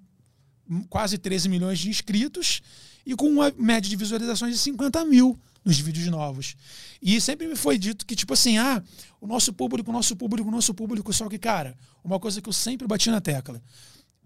quase 0.89 1.17
13 1.17 1.49
milhões 1.49 1.79
de 1.79 1.89
inscritos 1.89 2.61
e 3.07 3.15
com 3.15 3.29
uma 3.29 3.53
média 3.57 3.89
de 3.89 3.97
visualizações 3.97 4.55
de 4.55 4.59
50 4.59 5.05
mil 5.05 5.39
nos 5.65 5.79
vídeos 5.79 6.07
novos. 6.07 6.57
E 7.01 7.21
sempre 7.21 7.47
me 7.47 7.57
foi 7.57 7.79
dito 7.79 8.07
que, 8.07 8.17
tipo 8.17 8.33
assim, 8.33 8.59
ah, 8.59 8.83
o 9.21 9.27
nosso 9.27 9.53
público, 9.53 9.91
o 9.91 9.93
nosso 9.93 10.17
público, 10.17 10.49
o 10.49 10.53
nosso 10.53 10.75
público. 10.75 11.13
Só 11.13 11.29
que, 11.29 11.39
cara, 11.39 11.77
uma 12.03 12.19
coisa 12.19 12.41
que 12.41 12.49
eu 12.49 12.53
sempre 12.53 12.87
bati 12.87 13.11
na 13.11 13.21
tecla, 13.21 13.63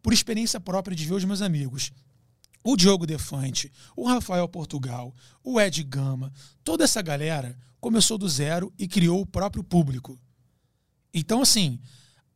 por 0.02 0.12
experiência 0.12 0.60
própria 0.60 0.96
de 0.96 1.04
ver 1.04 1.14
os 1.14 1.24
meus 1.24 1.42
amigos, 1.42 1.92
o 2.64 2.76
Diogo 2.76 3.06
Defante, 3.06 3.72
o 3.96 4.06
Rafael 4.06 4.48
Portugal, 4.48 5.14
o 5.42 5.60
Ed 5.60 5.82
Gama, 5.82 6.32
toda 6.62 6.84
essa 6.84 7.02
galera 7.02 7.58
começou 7.80 8.16
do 8.16 8.28
zero 8.28 8.72
e 8.78 8.86
criou 8.86 9.20
o 9.20 9.26
próprio 9.26 9.64
público. 9.64 10.18
Então, 11.12 11.42
assim, 11.42 11.80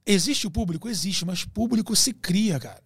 existe 0.04 0.46
o 0.46 0.50
público? 0.50 0.88
Existe, 0.88 1.24
mas 1.24 1.44
público 1.44 1.94
se 1.94 2.12
cria, 2.12 2.58
cara. 2.58 2.82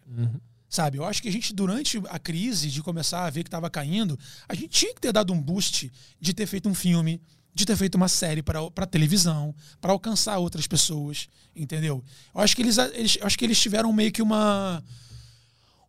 Sabe? 0.69 0.99
Eu 0.99 1.05
acho 1.05 1.20
que 1.20 1.28
a 1.28 1.33
gente, 1.33 1.52
durante 1.52 2.01
a 2.09 2.19
crise 2.19 2.70
de 2.70 2.83
começar 2.83 3.25
a 3.25 3.31
ver 3.31 3.43
que 3.43 3.49
estava 3.49 3.69
caindo, 3.69 4.19
a 4.49 4.55
gente 4.55 4.69
tinha 4.69 4.94
que 4.94 5.01
ter 5.01 5.12
dado 5.12 5.33
um 5.33 5.41
boost 5.41 5.91
de 6.20 6.33
ter 6.33 6.47
feito 6.47 6.69
um 6.69 6.75
filme, 6.75 7.20
de 7.52 7.67
ter 7.67 7.77
feito 7.77 7.97
uma 7.97 8.09
série 8.09 8.43
para 8.43 8.86
televisão, 8.86 9.55
para 9.81 9.91
alcançar 9.91 10.39
outras 10.39 10.67
pessoas, 10.69 11.28
entendeu? 11.57 12.05
Eu 12.33 12.41
acho 12.41 12.55
que 12.55 12.62
eles, 12.62 12.78
eles, 12.78 13.17
eu 13.17 13.27
acho 13.27 13.36
que 13.36 13.44
eles 13.44 13.59
tiveram 13.59 13.93
meio 13.93 14.12
que 14.12 14.23
uma, 14.23 14.85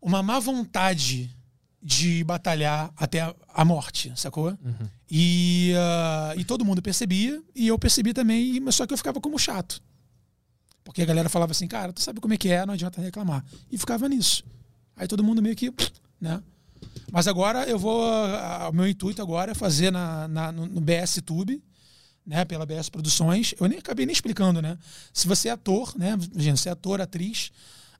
uma 0.02 0.24
má 0.24 0.40
vontade 0.40 1.30
de 1.84 2.24
batalhar 2.24 2.92
até 2.96 3.22
a, 3.22 3.36
a 3.54 3.66
morte, 3.66 4.12
sacou? 4.16 4.56
E, 5.10 5.74
ah, 5.78 6.34
e 6.38 6.44
todo 6.46 6.64
mundo 6.64 6.82
percebia, 6.82 7.42
e 7.56 7.68
eu 7.68 7.78
percebi 7.80 8.14
também, 8.14 8.60
mas 8.60 8.76
só 8.76 8.86
que 8.86 8.94
eu 8.94 8.98
ficava 8.98 9.20
como 9.20 9.38
chato. 9.40 9.82
Porque 10.84 11.02
a 11.02 11.06
galera 11.06 11.30
falava 11.30 11.52
assim, 11.52 11.68
cara, 11.68 11.92
tu 11.94 12.02
sabe 12.02 12.20
como 12.20 12.34
é 12.34 12.38
que 12.38 12.50
é, 12.50 12.66
não 12.66 12.74
adianta 12.74 13.02
reclamar. 13.02 13.44
E 13.72 13.78
ficava 13.78 14.08
nisso. 14.10 14.44
Aí 14.96 15.08
todo 15.08 15.24
mundo 15.24 15.42
meio 15.42 15.56
que, 15.56 15.72
né? 16.20 16.42
Mas 17.12 17.28
agora 17.28 17.64
eu 17.66 17.78
vou. 17.78 18.04
a- 18.04 18.70
O 18.70 18.74
meu 18.74 18.88
intuito 18.88 19.22
agora 19.22 19.52
é 19.52 19.56
fazer 19.56 19.92
na, 19.92 20.28
na- 20.28 20.52
no, 20.52 20.66
no 20.66 20.82
BS 20.82 21.22
Tube, 21.24 21.64
né? 22.26 22.44
Pela 22.46 22.66
BS 22.66 22.90
Produções. 22.90 23.54
Eu 23.60 23.68
nem 23.68 23.78
acabei 23.80 24.06
nem 24.06 24.14
explicando, 24.14 24.62
né? 24.62 24.78
Se 25.14 25.28
você 25.28 25.50
é 25.50 25.52
ator, 25.52 25.94
né? 25.98 26.18
Imagina, 26.34 26.58
você 26.58 26.70
é 26.70 26.72
ator, 26.72 27.00
atriz. 27.02 27.52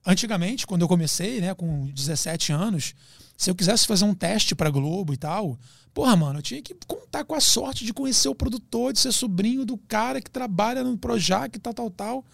Antigamente, 0.06 0.66
quando 0.66 0.82
eu 0.82 0.88
comecei, 0.88 1.40
né, 1.40 1.54
com 1.54 1.86
17 1.94 2.52
anos, 2.52 2.96
se 3.42 3.50
eu 3.50 3.56
quisesse 3.56 3.88
fazer 3.88 4.06
um 4.06 4.14
teste 4.14 4.54
pra 4.54 4.70
Globo 4.70 5.16
e 5.16 5.18
tal, 5.18 5.58
porra, 5.96 6.16
mano, 6.16 6.38
eu 6.38 6.44
tinha 6.44 6.62
que 6.62 6.76
contar 6.86 7.24
com 7.24 7.34
a 7.34 7.42
sorte 7.42 7.84
de 7.84 7.92
conhecer 7.92 8.30
o 8.30 8.36
produtor, 8.36 8.94
de 8.94 9.00
ser 9.00 9.12
sobrinho 9.12 9.66
do 9.66 9.80
cara 9.80 10.22
que 10.22 10.30
trabalha 10.30 10.84
no 10.84 10.96
Projac 10.96 11.58
tal, 11.58 11.74
tal, 11.74 11.90
tal. 11.90 12.26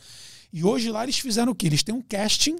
E 0.52 0.66
hoje 0.66 0.92
lá 0.92 1.04
eles 1.04 1.18
fizeram 1.18 1.54
o 1.54 1.56
quê? 1.56 1.68
Eles 1.68 1.82
têm 1.82 1.96
um 1.96 2.02
casting 2.02 2.58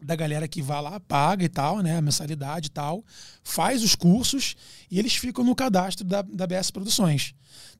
da 0.00 0.16
galera 0.16 0.48
que 0.48 0.62
vai 0.62 0.80
lá, 0.80 0.98
paga 1.00 1.44
e 1.44 1.50
tal, 1.50 1.80
né? 1.80 1.98
A 1.98 2.00
mensalidade 2.00 2.68
e 2.68 2.70
tal, 2.70 3.04
faz 3.44 3.82
os 3.82 3.94
cursos 3.94 4.56
e 4.90 4.98
eles 4.98 5.14
ficam 5.14 5.44
no 5.44 5.54
cadastro 5.54 6.02
da, 6.02 6.22
da 6.22 6.46
BS 6.46 6.70
Produções. 6.70 7.34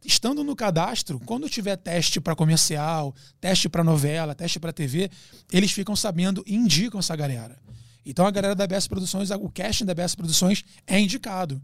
Estando 0.05 0.44
no 0.44 0.55
cadastro, 0.55 1.18
quando 1.20 1.49
tiver 1.49 1.76
teste 1.76 2.20
para 2.20 2.36
comercial, 2.36 3.15
teste 3.41 3.66
para 3.66 3.83
novela, 3.83 4.34
teste 4.34 4.60
para 4.60 4.75
TV, 4.75 5.10
eles 5.50 5.73
ficam 5.73 5.97
sabendo 5.97 6.44
e 6.47 6.55
indicam 6.55 7.00
essa 7.00 7.16
galera. 7.16 7.58
Então 8.07 8.25
a 8.25 8.31
galera 8.31 8.55
da 8.55 8.67
BS 8.68 8.86
Produções, 8.86 9.31
o 9.33 9.49
casting 9.49 9.85
da 9.85 9.93
BS 9.93 10.15
Produções 10.15 10.65
é 10.86 10.99
indicado. 11.01 11.60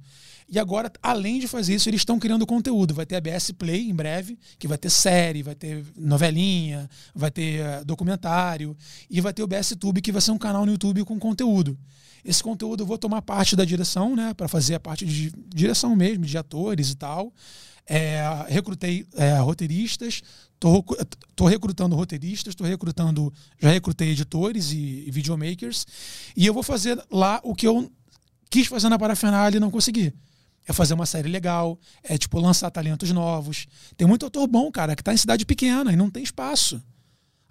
E 0.49 0.59
agora, 0.59 0.93
além 1.01 1.39
de 1.39 1.47
fazer 1.47 1.75
isso, 1.75 1.89
eles 1.89 2.01
estão 2.01 2.19
criando 2.19 2.45
conteúdo. 2.45 2.93
Vai 2.93 3.07
ter 3.07 3.15
a 3.17 3.21
BS 3.21 3.53
Play 3.53 3.89
em 3.89 3.95
breve, 3.95 4.37
que 4.59 4.67
vai 4.67 4.77
ter 4.77 4.91
série, 4.91 5.43
vai 5.43 5.55
ter 5.55 5.85
novelinha, 5.97 6.91
vai 7.15 7.31
ter 7.31 7.61
eh, 7.61 7.85
documentário. 7.85 8.77
E 9.09 9.21
vai 9.21 9.33
ter 9.33 9.43
o 9.43 9.47
BS 9.47 9.77
Tube, 9.77 10.03
que 10.03 10.11
vai 10.11 10.21
ser 10.21 10.33
um 10.33 10.39
canal 10.39 10.67
no 10.67 10.73
YouTube 10.73 11.05
com 11.05 11.19
conteúdo. 11.19 11.79
Esse 12.25 12.43
conteúdo 12.43 12.83
eu 12.83 12.87
vou 12.87 12.99
tomar 12.99 13.23
parte 13.23 13.57
da 13.57 13.65
direção, 13.65 14.15
né? 14.15 14.35
Para 14.35 14.49
fazer 14.49 14.75
a 14.75 14.81
parte 14.81 15.07
de 15.07 15.33
direção 15.49 15.95
mesmo, 15.95 16.25
de 16.25 16.37
atores 16.37 16.91
e 16.91 16.97
tal. 16.97 17.33
É, 17.87 18.23
recrutei 18.49 19.07
é, 19.15 19.39
roteiristas, 19.39 20.23
tô, 20.59 21.47
recrutando 21.47 21.97
roteiristas, 21.97 22.55
tô 22.55 22.65
recrutando, 22.65 23.33
já 23.59 23.71
recrutei 23.71 24.11
editores 24.11 24.71
e, 24.71 25.05
e 25.07 25.11
videomakers, 25.11 25.85
e 26.37 26.47
eu 26.47 26.55
vou 26.55 26.63
fazer 26.63 27.03
lá 27.11 27.41
o 27.43 27.55
que 27.55 27.67
eu 27.67 27.91
quis 28.49 28.69
fazer 28.69 28.89
na 28.89 28.99
parafernália 28.99 29.57
e 29.57 29.61
não 29.61 29.71
consegui. 29.71 30.13
É 30.67 30.73
fazer 30.73 30.95
uma 30.95 31.07
série 31.07 31.29
legal, 31.29 31.77
é 32.05 32.17
tipo 32.17 32.39
lançar 32.39 32.71
talentos 32.71 33.11
novos. 33.11 33.67
Tem 33.97 34.07
muito 34.07 34.25
autor 34.25 34.47
bom, 34.47 34.71
cara, 34.71 34.95
que 34.95 35.03
tá 35.03 35.13
em 35.13 35.17
cidade 35.17 35.45
pequena 35.45 35.93
e 35.93 35.97
não 35.97 36.09
tem 36.09 36.23
espaço. 36.23 36.81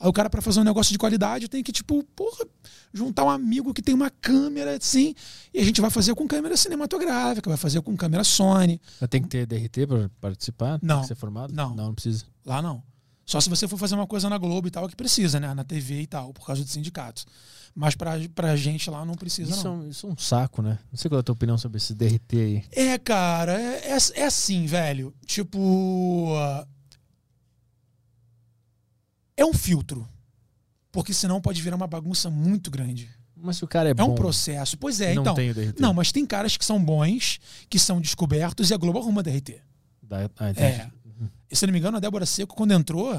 Aí 0.01 0.09
o 0.09 0.13
cara, 0.13 0.31
para 0.31 0.41
fazer 0.41 0.59
um 0.59 0.63
negócio 0.63 0.91
de 0.91 0.97
qualidade, 0.97 1.47
tem 1.47 1.61
que, 1.61 1.71
tipo, 1.71 2.03
porra, 2.15 2.47
juntar 2.91 3.23
um 3.23 3.29
amigo 3.29 3.71
que 3.71 3.83
tem 3.83 3.93
uma 3.93 4.09
câmera 4.09 4.75
assim, 4.75 5.13
e 5.53 5.59
a 5.59 5.63
gente 5.63 5.79
vai 5.79 5.91
fazer 5.91 6.15
com 6.15 6.27
câmera 6.27 6.57
cinematográfica, 6.57 7.47
vai 7.47 7.57
fazer 7.57 7.79
com 7.81 7.95
câmera 7.95 8.23
Sony. 8.23 8.81
Mas 8.99 9.09
tem 9.09 9.21
que 9.21 9.27
ter 9.27 9.45
DRT 9.45 9.85
para 9.85 10.09
participar? 10.19 10.79
Não. 10.81 11.03
ser 11.03 11.13
formado? 11.13 11.53
Não. 11.53 11.75
Não, 11.75 11.85
não 11.87 11.93
precisa. 11.93 12.25
Lá 12.43 12.63
não. 12.63 12.81
Só 13.27 13.39
se 13.39 13.47
você 13.47 13.67
for 13.67 13.77
fazer 13.77 13.93
uma 13.93 14.07
coisa 14.07 14.27
na 14.27 14.39
Globo 14.39 14.67
e 14.67 14.71
tal, 14.71 14.89
que 14.89 14.95
precisa, 14.95 15.39
né? 15.39 15.53
Na 15.53 15.63
TV 15.63 16.01
e 16.01 16.07
tal, 16.07 16.33
por 16.33 16.45
causa 16.47 16.63
dos 16.63 16.71
sindicatos. 16.73 17.27
Mas 17.75 17.93
pra, 17.95 18.13
pra 18.33 18.55
gente 18.55 18.89
lá 18.89 19.05
não 19.05 19.13
precisa, 19.13 19.51
Isso 19.51 19.61
é, 19.61 19.69
não. 19.69 19.81
um, 19.81 19.87
isso 19.87 20.07
é 20.07 20.09
um 20.09 20.17
saco, 20.17 20.63
né? 20.63 20.79
Não 20.91 20.97
sei 20.97 21.09
qual 21.09 21.19
é 21.19 21.21
a 21.21 21.23
tua 21.23 21.33
opinião 21.33 21.57
sobre 21.59 21.77
esse 21.77 21.93
DRT 21.93 22.35
aí. 22.35 22.63
É, 22.71 22.97
cara, 22.97 23.53
é, 23.53 23.91
é, 23.91 23.97
é 24.15 24.25
assim, 24.25 24.65
velho. 24.65 25.13
Tipo. 25.27 26.35
É 29.41 29.45
um 29.45 29.53
filtro. 29.53 30.07
Porque 30.91 31.13
senão 31.13 31.41
pode 31.41 31.61
virar 31.61 31.75
uma 31.75 31.87
bagunça 31.87 32.29
muito 32.29 32.69
grande. 32.69 33.09
Mas 33.35 33.57
se 33.57 33.63
o 33.63 33.67
cara 33.67 33.89
é, 33.89 33.91
É 33.91 33.93
bom 33.93 34.11
um 34.11 34.15
processo. 34.15 34.77
Pois 34.77 35.01
é, 35.01 35.13
não 35.15 35.23
então. 35.23 35.33
tem 35.33 35.49
o 35.49 35.53
DRT. 35.53 35.81
Não, 35.81 35.93
mas 35.93 36.11
tem 36.11 36.25
caras 36.25 36.55
que 36.57 36.63
são 36.65 36.83
bons, 36.83 37.39
que 37.69 37.79
são 37.79 37.99
descobertos 37.99 38.69
e 38.69 38.73
a 38.73 38.77
Globo 38.77 38.99
arruma 38.99 39.23
DRT. 39.23 39.61
Dá- 40.03 40.29
ah. 40.37 40.49
É. 40.49 40.89
E, 41.49 41.55
se 41.55 41.65
eu 41.65 41.67
não 41.67 41.73
me 41.73 41.79
engano, 41.79 41.97
a 41.97 41.99
Débora 41.99 42.25
Seco, 42.25 42.55
quando 42.55 42.71
entrou, 42.73 43.13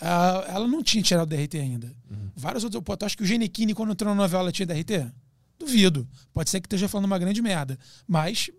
ela 0.00 0.66
não 0.66 0.82
tinha 0.82 1.02
tirado 1.02 1.24
o 1.24 1.36
DRT 1.36 1.58
ainda. 1.58 1.92
Vários 2.34 2.64
outros. 2.64 2.82
Pô, 2.82 2.96
tu 2.96 3.04
acha 3.04 3.16
que 3.16 3.22
o 3.22 3.26
Genequini, 3.26 3.74
quando 3.74 3.92
entrou 3.92 4.08
na 4.14 4.20
novela, 4.22 4.50
tinha 4.50 4.66
DRT? 4.66 5.10
Duvido. 5.58 6.08
Pode 6.32 6.48
ser 6.50 6.60
que 6.60 6.66
esteja 6.66 6.88
falando 6.88 7.06
uma 7.06 7.18
grande 7.18 7.42
merda. 7.42 7.78
Mas. 8.06 8.50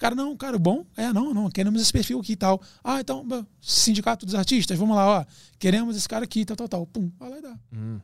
Cara, 0.00 0.14
não, 0.14 0.34
cara, 0.34 0.58
bom. 0.58 0.86
É, 0.96 1.12
não, 1.12 1.34
não. 1.34 1.50
Queremos 1.50 1.82
esse 1.82 1.92
perfil 1.92 2.18
aqui 2.20 2.32
e 2.32 2.36
tal. 2.36 2.58
Ah, 2.82 3.00
então, 3.00 3.22
Sindicato 3.60 4.24
dos 4.24 4.34
Artistas, 4.34 4.78
vamos 4.78 4.96
lá, 4.96 5.20
ó. 5.20 5.24
Queremos 5.58 5.94
esse 5.94 6.08
cara 6.08 6.24
aqui, 6.24 6.42
tal, 6.42 6.56
tal, 6.56 6.68
tal. 6.68 6.86
Pum, 6.86 7.12
vai 7.18 7.28
lá 7.28 7.38
e 7.38 7.42
dá. 7.42 7.58
Hum. 7.70 8.00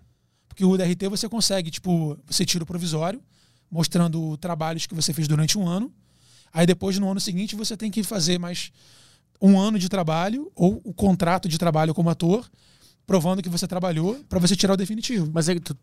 Porque 0.46 0.62
o 0.62 0.76
DRT 0.76 1.08
você 1.08 1.26
consegue, 1.26 1.70
tipo, 1.70 2.18
você 2.26 2.44
tira 2.44 2.62
o 2.64 2.66
provisório, 2.66 3.22
mostrando 3.70 4.36
trabalhos 4.36 4.84
que 4.84 4.94
você 4.94 5.14
fez 5.14 5.26
durante 5.26 5.58
um 5.58 5.66
ano. 5.66 5.90
Aí 6.52 6.66
depois, 6.66 6.98
no 6.98 7.10
ano 7.10 7.18
seguinte, 7.18 7.56
você 7.56 7.74
tem 7.78 7.90
que 7.90 8.02
fazer 8.02 8.38
mais 8.38 8.70
um 9.40 9.58
ano 9.58 9.78
de 9.78 9.88
trabalho 9.88 10.52
ou 10.54 10.82
o 10.84 10.92
contrato 10.92 11.48
de 11.48 11.56
trabalho 11.56 11.94
como 11.94 12.10
ator, 12.10 12.46
provando 13.06 13.42
que 13.42 13.48
você 13.48 13.66
trabalhou, 13.66 14.22
para 14.28 14.38
você 14.38 14.54
tirar 14.54 14.74
o 14.74 14.76
definitivo. 14.76 15.30
Mas 15.32 15.48
é 15.48 15.54
que 15.54 15.60
tu 15.60 15.74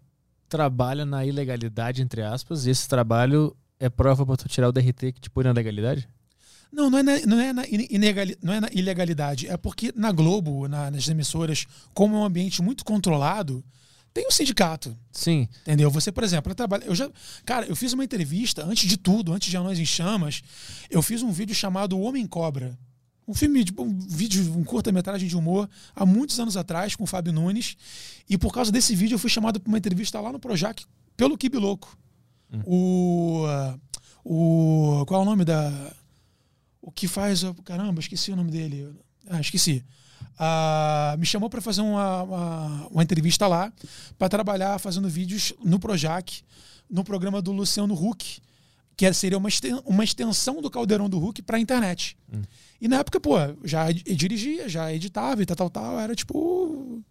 trabalha 0.47 1.05
na 1.07 1.25
ilegalidade, 1.25 2.03
entre 2.03 2.21
aspas, 2.21 2.67
e 2.67 2.69
esse 2.69 2.87
trabalho 2.87 3.55
é 3.79 3.89
prova 3.89 4.25
pra 4.25 4.37
tu 4.37 4.47
tirar 4.47 4.69
o 4.69 4.71
DRT 4.71 5.11
que 5.13 5.21
te 5.21 5.29
põe 5.29 5.43
na 5.43 5.51
legalidade? 5.51 6.07
Não, 6.71 6.89
não 6.89 6.97
é 6.97 7.03
na, 7.03 7.19
não 7.25 7.39
é 7.39 7.53
na, 7.53 7.67
ine- 7.67 7.87
inegali- 7.91 8.37
não 8.41 8.53
é 8.53 8.59
na 8.59 8.69
ilegalidade. 8.73 9.47
É 9.47 9.55
porque 9.57 9.93
na 9.95 10.11
Globo, 10.11 10.67
na- 10.67 10.89
nas 10.89 11.07
emissoras, 11.07 11.65
como 11.93 12.15
é 12.15 12.19
um 12.19 12.23
ambiente 12.23 12.61
muito 12.63 12.83
controlado, 12.83 13.63
tem 14.13 14.25
um 14.27 14.31
sindicato. 14.31 14.97
Sim. 15.11 15.47
Entendeu? 15.61 15.91
Você, 15.91 16.11
por 16.11 16.23
exemplo, 16.23 16.51
eu 16.51 16.55
trabalho. 16.55 16.83
Eu 16.85 16.95
já, 16.95 17.09
cara, 17.45 17.65
eu 17.67 17.75
fiz 17.75 17.93
uma 17.93 18.03
entrevista, 18.03 18.63
antes 18.65 18.87
de 18.89 18.97
tudo, 18.97 19.33
antes 19.33 19.49
de 19.49 19.57
Anões 19.57 19.77
em 19.79 19.85
Chamas, 19.85 20.41
eu 20.89 21.01
fiz 21.01 21.21
um 21.21 21.31
vídeo 21.31 21.53
chamado 21.53 21.99
Homem 21.99 22.25
Cobra. 22.25 22.77
Um 23.27 23.33
filme, 23.33 23.63
tipo, 23.63 23.83
um 23.83 23.99
vídeo, 23.99 24.43
um 24.57 24.63
curta-metragem 24.63 25.27
de 25.29 25.37
humor, 25.37 25.69
há 25.95 26.05
muitos 26.05 26.39
anos 26.39 26.57
atrás, 26.57 26.95
com 26.95 27.05
o 27.05 27.07
Fábio 27.07 27.31
Nunes. 27.31 27.77
E 28.29 28.37
por 28.37 28.51
causa 28.51 28.71
desse 28.71 28.95
vídeo, 28.95 29.15
eu 29.15 29.19
fui 29.19 29.29
chamado 29.29 29.59
para 29.59 29.69
uma 29.69 29.77
entrevista 29.77 30.19
lá 30.19 30.31
no 30.31 30.39
Projac 30.39 30.83
pelo 31.15 31.37
Kibi 31.37 31.57
Louco. 31.57 31.97
O. 32.65 33.43
O. 34.23 35.05
Qual 35.05 35.21
é 35.21 35.23
o 35.23 35.25
nome 35.25 35.43
da. 35.45 35.71
O 36.81 36.91
que 36.91 37.07
faz. 37.07 37.43
o- 37.43 37.53
Caramba, 37.55 37.99
esqueci 37.99 38.31
o 38.31 38.35
nome 38.35 38.51
dele. 38.51 38.89
Ah, 39.29 39.39
esqueci. 39.39 39.83
Ah, 40.37 41.15
me 41.19 41.25
chamou 41.25 41.49
para 41.49 41.61
fazer 41.61 41.81
uma, 41.81 42.23
uma, 42.23 42.87
uma 42.87 43.03
entrevista 43.03 43.47
lá, 43.47 43.71
para 44.17 44.29
trabalhar 44.29 44.79
fazendo 44.79 45.07
vídeos 45.07 45.53
no 45.63 45.79
Projac, 45.79 46.41
no 46.89 47.03
programa 47.03 47.41
do 47.41 47.51
Luciano 47.51 47.93
Huck, 47.93 48.41
que 48.97 49.05
era- 49.05 49.13
seria 49.13 49.37
uma, 49.37 49.49
uma 49.85 50.03
extensão 50.03 50.61
do 50.61 50.69
Caldeirão 50.71 51.07
do 51.09 51.23
Huck 51.23 51.41
para 51.41 51.57
a 51.57 51.59
internet. 51.59 52.17
E 52.81 52.87
na 52.87 52.97
época, 52.97 53.19
pô, 53.19 53.35
já 53.63 53.91
dirigia, 53.91 54.67
já 54.67 54.91
editava 54.91 55.41
e 55.41 55.45
tal, 55.45 55.55
tal, 55.55 55.69
tal. 55.69 55.99
Era 55.99 56.15
tipo. 56.15 57.01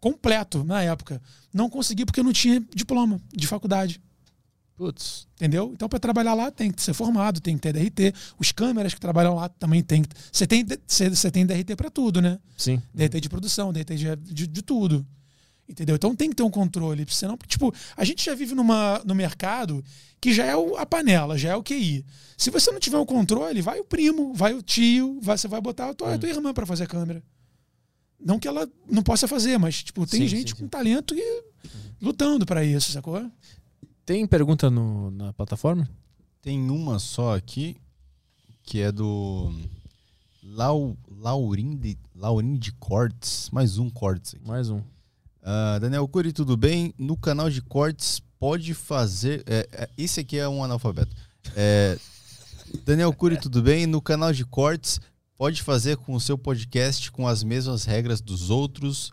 completo 0.00 0.64
na 0.64 0.82
época. 0.82 1.22
Não 1.52 1.70
consegui 1.70 2.04
porque 2.04 2.20
eu 2.20 2.24
não 2.24 2.32
tinha 2.32 2.60
diploma 2.74 3.20
de 3.32 3.46
faculdade. 3.46 4.00
Putz. 4.82 5.28
Entendeu? 5.36 5.70
Então, 5.72 5.88
para 5.88 6.00
trabalhar 6.00 6.34
lá, 6.34 6.50
tem 6.50 6.72
que 6.72 6.82
ser 6.82 6.92
formado, 6.92 7.40
tem 7.40 7.54
que 7.56 7.60
ter 7.62 7.72
DRT. 7.72 8.12
Os 8.38 8.50
câmeras 8.50 8.92
que 8.92 8.98
trabalham 9.00 9.36
lá 9.36 9.48
também 9.48 9.80
tem 9.80 10.02
que. 10.02 10.08
Você 10.32 10.44
tem, 10.44 10.66
você 10.88 11.30
tem 11.30 11.46
DRT 11.46 11.76
para 11.76 11.88
tudo, 11.88 12.20
né? 12.20 12.38
Sim. 12.56 12.82
DRT 12.92 13.20
de 13.20 13.28
produção, 13.28 13.72
DRT 13.72 13.94
de, 13.94 14.16
de, 14.16 14.46
de 14.48 14.62
tudo. 14.62 15.06
Entendeu? 15.68 15.94
Então 15.94 16.16
tem 16.16 16.30
que 16.30 16.34
ter 16.34 16.42
um 16.42 16.50
controle. 16.50 17.06
Senão, 17.08 17.38
tipo, 17.46 17.72
a 17.96 18.04
gente 18.04 18.24
já 18.24 18.34
vive 18.34 18.56
numa, 18.56 19.00
no 19.04 19.14
mercado 19.14 19.84
que 20.20 20.32
já 20.34 20.44
é 20.44 20.56
o- 20.56 20.76
a 20.76 20.84
panela, 20.84 21.38
já 21.38 21.50
é 21.50 21.56
o 21.56 21.62
QI. 21.62 22.04
Se 22.36 22.50
você 22.50 22.72
não 22.72 22.80
tiver 22.80 22.98
o 22.98 23.06
controle, 23.06 23.62
vai 23.62 23.78
o 23.78 23.84
primo, 23.84 24.34
vai 24.34 24.52
o 24.52 24.62
tio, 24.62 25.20
vai, 25.22 25.38
você 25.38 25.46
vai 25.46 25.60
botar 25.60 25.90
a 25.90 25.94
tua, 25.94 26.14
a 26.14 26.18
tua 26.18 26.28
irmã 26.28 26.52
para 26.52 26.66
fazer 26.66 26.82
a 26.84 26.86
câmera. 26.88 27.22
Não 28.20 28.38
que 28.40 28.48
ela 28.48 28.68
não 28.90 29.02
possa 29.04 29.28
fazer, 29.28 29.58
mas 29.58 29.82
tipo, 29.84 30.04
tem 30.06 30.22
Sim, 30.22 30.28
gente 30.28 30.50
sim, 30.50 30.56
sim. 30.56 30.62
com 30.64 30.68
talento 30.68 31.14
e 31.16 31.44
lutando 32.00 32.44
para 32.44 32.64
isso, 32.64 32.90
sacou? 32.90 33.30
Tem 34.04 34.26
pergunta 34.26 34.68
no, 34.70 35.10
na 35.10 35.32
plataforma? 35.32 35.88
Tem 36.40 36.58
uma 36.70 36.98
só 36.98 37.36
aqui, 37.36 37.76
que 38.64 38.80
é 38.80 38.90
do 38.90 39.52
Lau, 40.42 40.96
Laurim, 41.08 41.76
de, 41.76 41.96
Cortes. 42.72 43.48
Mais 43.50 43.78
um 43.78 43.88
Cortes 43.88 44.34
aqui. 44.34 44.46
Mais 44.46 44.68
um. 44.70 44.82
Ah, 45.42 45.78
Daniel 45.80 46.06
Cury, 46.08 46.32
tudo 46.32 46.56
bem? 46.56 46.94
No 46.98 47.16
canal 47.16 47.50
de 47.50 47.60
cortes 47.62 48.20
pode 48.38 48.74
fazer. 48.74 49.42
é, 49.46 49.68
é, 49.72 49.90
esse 49.96 50.20
aqui 50.20 50.36
é 50.38 50.48
um 50.48 50.62
analfabeto. 50.62 51.14
É, 51.56 51.98
Daniel 52.84 53.12
Cury, 53.12 53.40
tudo 53.40 53.62
bem? 53.62 53.86
No 53.86 54.00
canal 54.00 54.32
de 54.32 54.44
cortes 54.44 55.00
pode 55.36 55.62
fazer 55.62 55.96
com 55.96 56.14
o 56.14 56.20
seu 56.20 56.38
podcast 56.38 57.10
com 57.10 57.26
as 57.26 57.42
mesmas 57.42 57.84
regras 57.84 58.20
dos 58.20 58.50
outros, 58.50 59.12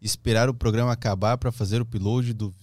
esperar 0.00 0.48
o 0.48 0.54
programa 0.54 0.92
acabar 0.92 1.36
para 1.38 1.50
fazer 1.52 1.80
o 1.80 1.82
upload 1.82 2.32
do- 2.32 2.54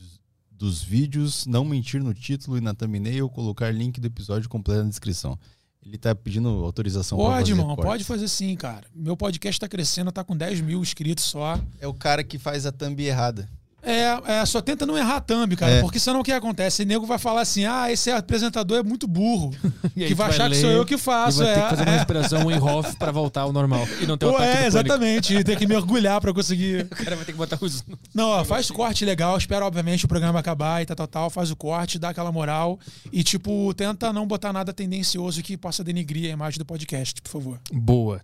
dos 0.61 0.83
vídeos, 0.83 1.47
não 1.47 1.65
mentir 1.65 2.03
no 2.03 2.13
título 2.13 2.55
e 2.55 2.61
na 2.61 2.71
thumbnail, 2.71 3.27
colocar 3.27 3.71
link 3.71 3.99
do 3.99 4.05
episódio 4.05 4.47
completo 4.47 4.83
na 4.83 4.89
descrição. 4.89 5.37
Ele 5.83 5.97
tá 5.97 6.13
pedindo 6.13 6.47
autorização 6.63 7.17
pra 7.17 7.25
Pode, 7.25 7.39
fazer 7.39 7.51
irmão, 7.53 7.75
cortes. 7.75 7.85
pode 7.91 8.03
fazer 8.03 8.27
sim, 8.27 8.55
cara. 8.55 8.85
Meu 8.93 9.17
podcast 9.17 9.59
tá 9.59 9.67
crescendo, 9.67 10.11
tá 10.11 10.23
com 10.23 10.37
10 10.37 10.61
mil 10.61 10.79
inscritos 10.79 11.23
só. 11.25 11.59
É 11.79 11.87
o 11.87 11.93
cara 11.95 12.23
que 12.23 12.37
faz 12.37 12.67
a 12.67 12.71
thumb 12.71 13.01
errada. 13.03 13.49
É, 13.83 14.39
é, 14.39 14.45
só 14.45 14.61
tenta 14.61 14.85
não 14.85 14.97
errar 14.97 15.17
a 15.17 15.21
thumb, 15.21 15.55
cara. 15.55 15.73
É. 15.73 15.81
Porque 15.81 15.99
senão 15.99 16.19
o 16.19 16.23
que 16.23 16.31
acontece? 16.31 16.83
O 16.83 16.85
nego 16.85 17.05
vai 17.05 17.17
falar 17.17 17.41
assim: 17.41 17.65
ah, 17.65 17.91
esse 17.91 18.11
apresentador 18.11 18.77
é 18.77 18.83
muito 18.83 19.07
burro. 19.07 19.51
E 19.93 20.07
que 20.07 20.13
vai 20.13 20.29
achar 20.29 20.49
que 20.49 20.55
sou 20.55 20.69
eu 20.69 20.85
que 20.85 20.97
faço. 20.97 21.43
E 21.43 21.45
vai 21.45 21.53
ter 21.53 21.59
é, 21.59 21.63
que 21.63 21.69
fazer 21.69 21.83
uma 21.83 21.91
é. 21.91 21.95
respiração 21.97 22.47
Wim 22.47 22.59
Hof 22.59 22.95
pra 22.95 23.11
voltar 23.11 23.41
ao 23.41 23.51
normal. 23.51 23.85
E 23.99 24.05
não 24.05 24.17
ter 24.17 24.25
o 24.25 24.39
é, 24.39 24.65
exatamente. 24.65 25.35
E 25.35 25.43
Tem 25.43 25.57
que 25.57 25.67
mergulhar 25.67 26.21
pra 26.21 26.33
conseguir. 26.33 26.87
O 26.91 27.03
cara 27.03 27.15
vai 27.15 27.25
ter 27.25 27.31
que 27.31 27.37
botar 27.37 27.57
os... 27.61 27.83
Não, 28.13 28.29
ó, 28.29 28.45
faz 28.45 28.69
o 28.69 28.73
corte 28.73 29.03
legal, 29.03 29.37
espera, 29.37 29.65
obviamente, 29.65 30.05
o 30.05 30.07
programa 30.07 30.39
acabar 30.39 30.81
e 30.81 30.85
tal, 30.85 30.95
tal, 30.95 31.07
tal, 31.07 31.29
faz 31.29 31.49
o 31.51 31.55
corte, 31.55 31.97
dá 31.97 32.09
aquela 32.09 32.31
moral 32.31 32.79
e, 33.11 33.23
tipo, 33.23 33.73
tenta 33.73 34.13
não 34.13 34.27
botar 34.27 34.53
nada 34.53 34.71
tendencioso 34.71 35.41
que 35.41 35.57
possa 35.57 35.83
denigrir 35.83 36.29
a 36.29 36.33
imagem 36.33 36.59
do 36.59 36.65
podcast, 36.65 37.21
por 37.21 37.29
favor. 37.29 37.59
Boa. 37.71 38.21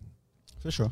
Fechou. 0.62 0.92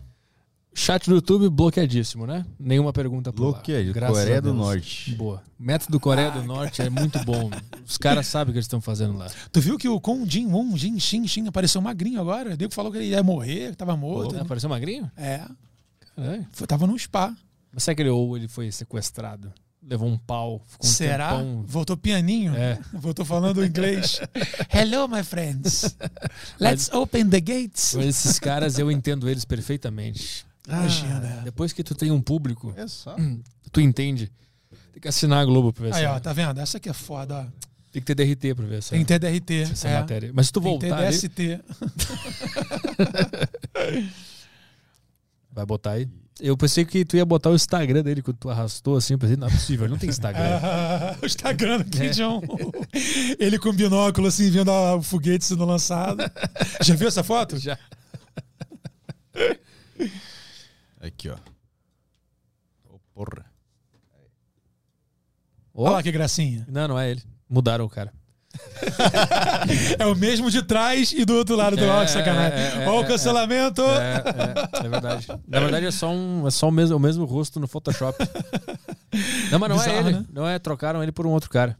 Chat 0.78 1.08
do 1.10 1.16
YouTube 1.16 1.50
bloqueadíssimo, 1.50 2.28
né? 2.28 2.46
Nenhuma 2.60 2.92
pergunta 2.92 3.32
por 3.32 3.46
lá. 3.46 3.52
Bloqueio. 3.54 3.94
Graças 3.94 4.18
Coreia 4.18 4.38
a 4.38 4.42
do 4.42 4.52
Deus. 4.52 4.58
Norte. 4.58 5.16
Boa. 5.16 5.42
Método 5.58 6.00
Coreia 6.02 6.30
do 6.32 6.44
Norte 6.44 6.82
é 6.82 6.90
muito 6.90 7.18
bom. 7.24 7.50
Os 7.88 7.98
caras 7.98 8.28
sabem 8.28 8.50
o 8.50 8.54
que 8.54 8.58
eles 8.58 8.66
estão 8.66 8.82
fazendo 8.82 9.18
lá. 9.18 9.28
Tu 9.54 9.62
viu 9.62 9.78
que 9.78 9.88
o 9.88 10.00
Kon 10.02 10.26
Jin 10.28 10.48
Won, 10.48 10.76
Jin 10.76 11.00
Xin 11.00 11.26
Xin 11.28 11.48
apareceu 11.48 11.80
magrinho 11.82 12.20
agora? 12.20 12.58
Deu 12.58 12.68
que 12.68 12.76
falou 12.76 12.92
que 12.92 12.98
ele 12.98 13.08
ia 13.08 13.24
morrer, 13.24 13.72
que 13.72 13.78
tava 13.78 13.96
morto. 13.96 14.36
Pô, 14.36 14.42
apareceu 14.42 14.70
magrinho? 14.70 15.10
É, 15.16 15.42
É. 16.18 16.42
foi- 16.52 16.68
tava 16.68 16.86
num 16.86 16.98
spa. 16.98 17.34
Mas 17.72 17.84
será 17.84 17.96
que 17.96 18.02
ele 18.02 18.10
ou 18.10 18.36
ele 18.36 18.48
foi 18.50 18.70
sequestrado? 18.72 19.54
Levou 19.88 20.10
um 20.10 20.18
pau, 20.18 20.62
ficou 20.68 20.90
um 20.90 20.92
Será? 20.92 21.30
tempão... 21.38 21.64
Voltou 21.68 21.96
pianinho? 21.96 22.54
É. 22.56 22.80
Voltou 22.92 23.24
falando 23.24 23.64
inglês. 23.64 24.20
Hello, 24.74 25.08
my 25.08 25.24
friends. 25.24 25.96
Let's 26.60 26.90
open 26.92 27.30
the 27.30 27.40
gates. 27.40 27.94
Mas 27.96 28.06
Esses 28.08 28.40
caras, 28.40 28.78
eu 28.80 28.90
entendo 28.92 29.30
eles 29.30 29.46
perfeitamente. 29.46 30.44
Imagina. 30.68 31.42
Depois 31.44 31.74
que 31.74 31.84
tu 31.84 31.96
tem 31.96 32.12
um 32.12 32.22
público, 32.22 32.74
É 32.78 32.86
tu 33.72 33.82
entende. 33.82 34.32
Tem 34.94 35.02
que 35.02 35.08
assinar 35.08 35.40
a 35.42 35.46
Globo 35.46 35.74
pra 35.74 35.86
ver 35.86 35.94
Aí, 35.96 36.04
essa- 36.06 36.14
ó, 36.16 36.20
tá 36.20 36.34
vendo? 36.34 36.60
Essa 36.60 36.78
aqui 36.78 36.90
é 36.90 36.94
foda, 36.94 37.42
ó. 37.42 37.46
Tem 37.92 38.02
que 38.02 38.14
ter 38.14 38.36
DRT 38.36 38.56
pra 38.56 38.66
ver 38.66 38.78
essa, 38.80 38.90
Tem 38.90 39.00
que 39.00 39.06
ter 39.06 39.20
DRT. 39.20 39.72
essa 39.72 39.88
é. 39.88 40.00
matéria. 40.00 40.32
Mas 40.34 40.48
se 40.48 40.54
tu 40.54 40.60
Tem 40.62 40.74
que 40.74 40.80
ter 40.80 40.90
voltar 40.90 41.08
ali, 41.08 41.18
DST. 41.18 41.62
vai 45.52 45.66
botar 45.66 45.92
aí. 45.92 46.08
Eu 46.42 46.58
pensei 46.58 46.84
que 46.84 47.06
tu 47.06 47.16
ia 47.16 47.26
botar 47.26 47.50
o 47.50 47.56
Instagram 47.56 48.04
dele 48.04 48.22
quando 48.22 48.36
tu 48.36 48.50
arrastou 48.50 48.98
assim. 48.98 49.14
Eu 49.14 49.20
pensei, 49.20 49.38
não 49.38 49.48
é 49.48 49.52
possível, 49.52 49.86
ele 49.86 49.94
não 49.94 49.98
tem 50.00 50.10
Instagram. 50.10 50.44
Ah, 50.62 51.16
o 51.22 51.26
Instagram 51.26 51.78
do 51.78 51.86
Kim 51.86 52.04
É. 52.04 52.10
Jong. 52.10 52.46
Ele 53.40 53.58
com 53.58 53.72
binóculo, 53.72 54.28
assim, 54.28 54.50
vendo 54.50 54.70
a- 54.72 54.96
o 54.98 55.02
foguete 55.02 55.46
sendo 55.46 55.64
lançado. 55.64 56.30
Já 56.82 56.94
viu 56.96 57.08
essa 57.08 57.24
foto? 57.24 57.58
Já. 57.58 57.78
Aqui, 61.06 61.30
ó. 61.30 61.36
Ô, 62.90 63.00
porra. 63.14 63.46
Olha 65.74 65.92
lá 65.92 66.04
que 66.04 66.12
gracinha. 66.12 66.66
Não, 66.70 66.88
não 66.88 67.00
é 67.00 67.12
ele. 67.12 67.22
Mudaram 67.50 67.86
o 67.86 67.90
cara. 67.90 68.12
É 70.00 70.06
o 70.06 70.16
mesmo 70.16 70.50
de 70.50 70.62
trás 70.64 71.12
e 71.12 71.26
do 71.26 71.34
outro 71.36 71.56
lado 71.56 71.76
do 71.76 71.84
É, 71.84 72.06
que 72.06 72.12
sacanagem. 72.12 72.58
é, 72.60 72.84
é, 72.84 72.88
Olha 72.88 73.00
o 73.02 73.04
é, 73.04 73.08
cancelamento. 73.08 73.82
É, 73.82 74.24
é, 74.82 74.86
é 74.86 74.90
verdade. 74.90 75.28
Na 75.48 75.60
verdade 75.60 75.86
é 75.88 75.92
só, 75.92 76.10
um, 76.12 76.48
é 76.48 76.52
só 76.52 76.70
o, 76.70 76.72
mesmo, 76.72 76.96
o 76.96 77.00
mesmo 77.00 77.26
rosto 77.26 77.60
no 77.60 77.68
Photoshop. 77.68 78.18
Não, 79.52 79.60
mas 79.60 79.70
não 79.70 79.76
é 79.82 79.86
Bizarro, 79.86 80.10
ele. 80.10 80.18
né? 80.20 80.26
Não 80.32 80.48
é, 80.48 80.60
trocaram 80.60 81.02
ele 81.02 81.12
por 81.12 81.26
um 81.26 81.32
outro 81.32 81.50
cara. 81.50 81.78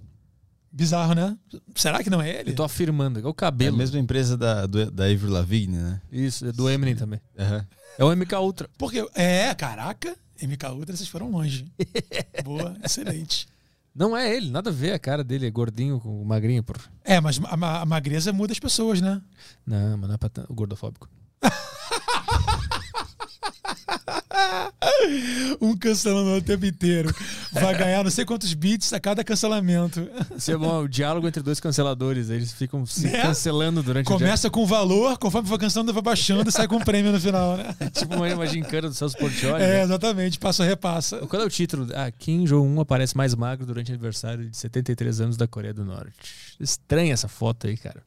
Bizarro, 0.72 1.14
né? 1.14 1.38
Será 1.76 2.02
que 2.04 2.10
não 2.10 2.22
é 2.22 2.30
ele? 2.40 2.52
Eu 2.52 2.56
tô 2.56 2.64
afirmando. 2.64 3.20
É 3.20 3.24
o 3.24 3.28
É 3.28 3.32
a 3.32 3.34
cabelo. 3.34 3.78
mesma 3.78 4.00
empresa 4.00 4.38
da, 4.38 4.66
do, 4.66 4.90
da 4.92 5.06
Avril 5.06 5.30
Lavigne, 5.32 5.78
né? 5.78 6.02
Isso, 6.12 6.48
é 6.48 6.52
do 6.52 6.70
Eminem 6.70 6.96
também. 6.96 7.20
Aham. 7.38 7.66
É 7.98 8.04
o 8.04 8.16
MK 8.16 8.34
Ultra. 8.40 8.70
Porque, 8.78 9.06
é, 9.16 9.54
caraca, 9.56 10.16
MK 10.42 10.66
Ultra, 10.74 10.96
vocês 10.96 11.10
foram 11.10 11.32
longe. 11.32 11.72
Boa, 12.44 12.76
excelente. 12.84 13.48
Não 13.94 14.16
é 14.16 14.36
ele, 14.36 14.50
nada 14.52 14.70
a 14.70 14.74
ver 14.74 14.92
a 14.92 15.00
cara 15.00 15.24
dele, 15.24 15.48
é 15.48 15.52
gordinho 15.52 16.00
com 16.02 16.22
magrinho, 16.26 16.62
por. 16.62 16.78
É, 17.04 17.22
mas 17.22 17.40
a, 17.46 17.56
ma- 17.56 17.80
a 17.82 17.86
magreza 17.86 18.34
muda 18.34 18.52
as 18.52 18.60
pessoas, 18.60 19.00
né? 19.00 19.22
Não, 19.66 19.98
mas 19.98 20.08
não 20.10 20.16
é 20.16 20.18
pra 20.18 20.28
tanto. 20.28 20.54
Gordofóbico. 20.54 21.08
Um 25.62 25.76
cancelando 25.78 26.32
o 26.32 26.42
tempo 26.42 26.66
inteiro. 26.66 27.14
Vai 27.52 27.78
ganhar 27.78 28.04
não 28.04 28.12
sei 28.12 28.26
quantos 28.26 28.54
bits 28.54 28.92
a 28.94 29.00
cada 29.00 29.24
cancelamento. 29.24 30.08
Isso 30.38 30.52
é 30.52 30.58
bom, 30.58 30.84
o 30.84 30.88
diálogo 30.88 31.28
entre 31.28 31.42
dois 31.42 31.60
canceladores. 31.60 32.30
Eles 32.30 32.52
ficam 32.52 32.86
se 32.86 33.08
Né? 33.08 33.22
cancelando 33.22 33.82
durante 33.82 34.08
Começa 34.08 34.50
com 34.50 34.66
valor, 34.66 35.18
conforme 35.18 35.48
vai 35.48 35.58
cancelando, 35.58 35.94
vai 35.94 36.04
baixando 36.04 36.50
e 36.50 36.52
sai 36.52 36.68
com 36.68 36.78
um 36.78 36.84
prêmio 36.84 37.12
no 37.12 37.20
final, 37.20 37.58
né? 37.58 37.70
o 37.70 37.78
dia. 37.80 37.90
Tipo 37.92 38.16
uma, 38.16 38.28
uma 38.34 38.48
gincana 38.48 38.90
do 38.90 38.94
Celso 38.94 39.18
Portioli. 39.18 39.64
É, 39.64 39.68
né? 39.68 39.84
exatamente, 39.84 40.40
passa 40.40 40.64
repassa. 40.64 41.18
Qual 41.28 41.42
é 41.42 41.46
o 41.46 41.50
título? 41.50 41.88
Ah, 41.94 42.12
Kim 42.12 42.44
Jong-un 42.46 42.80
aparece 42.82 43.16
mais 43.16 43.34
magro 43.34 43.66
durante 43.66 43.92
o 43.92 43.94
aniversário 43.94 44.50
de 44.50 44.58
73 44.58 45.22
anos 45.22 45.38
da 45.38 45.48
Coreia 45.48 45.74
do 45.74 45.86
Norte. 45.86 46.14
Estranha 46.60 47.14
essa 47.14 47.28
foto 47.28 47.68
aí, 47.68 47.78
cara. 47.78 48.04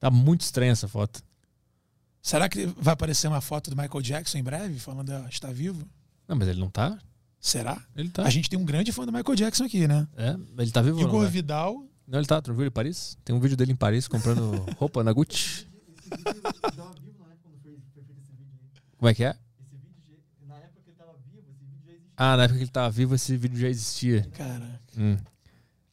Tá 0.00 0.10
muito 0.10 0.40
estranha 0.40 0.72
essa 0.72 0.88
foto. 0.88 1.22
Será 2.22 2.48
que 2.48 2.66
vai 2.78 2.94
aparecer 2.94 3.26
uma 3.26 3.40
foto 3.40 3.68
do 3.68 3.76
Michael 3.76 4.00
Jackson 4.00 4.38
em 4.38 4.44
breve, 4.44 4.78
falando 4.78 5.10
ah, 5.10 5.26
está 5.28 5.48
vivo? 5.48 5.84
Não, 6.28 6.36
mas 6.36 6.46
ele 6.46 6.60
não 6.60 6.70
tá? 6.70 6.96
Será? 7.40 7.84
Ele 7.96 8.08
tá. 8.10 8.22
A 8.22 8.30
gente 8.30 8.48
tem 8.48 8.56
um 8.56 8.64
grande 8.64 8.92
fã 8.92 9.04
do 9.04 9.12
Michael 9.12 9.34
Jackson 9.34 9.64
aqui, 9.64 9.88
né? 9.88 10.06
É, 10.16 10.36
ele 10.58 10.70
tá 10.70 10.80
vivo 10.80 10.98
ou 10.98 11.02
não? 11.02 11.08
Igor 11.08 11.22
vai? 11.22 11.30
Vidal. 11.30 11.84
Não, 12.06 12.20
ele 12.20 12.26
tá. 12.26 12.40
Tu 12.40 12.52
viu 12.52 12.62
ele 12.62 12.68
em 12.68 12.72
Paris? 12.72 13.18
Tem 13.24 13.34
um 13.34 13.40
vídeo 13.40 13.56
dele 13.56 13.72
em 13.72 13.76
Paris 13.76 14.06
comprando 14.06 14.64
roupa 14.78 15.02
na 15.02 15.12
Gucci. 15.12 15.66
Como 18.96 19.08
é 19.08 19.14
que 19.14 19.24
é? 19.24 19.34
Ah, 22.16 22.36
na 22.36 22.44
época 22.44 22.58
que 22.58 22.64
ele 22.64 22.70
tava 22.70 22.88
vivo, 22.90 23.16
esse 23.16 23.36
vídeo 23.36 23.58
já 23.58 23.68
existia. 23.68 24.22
Cara, 24.34 24.80
Hum. 24.96 25.16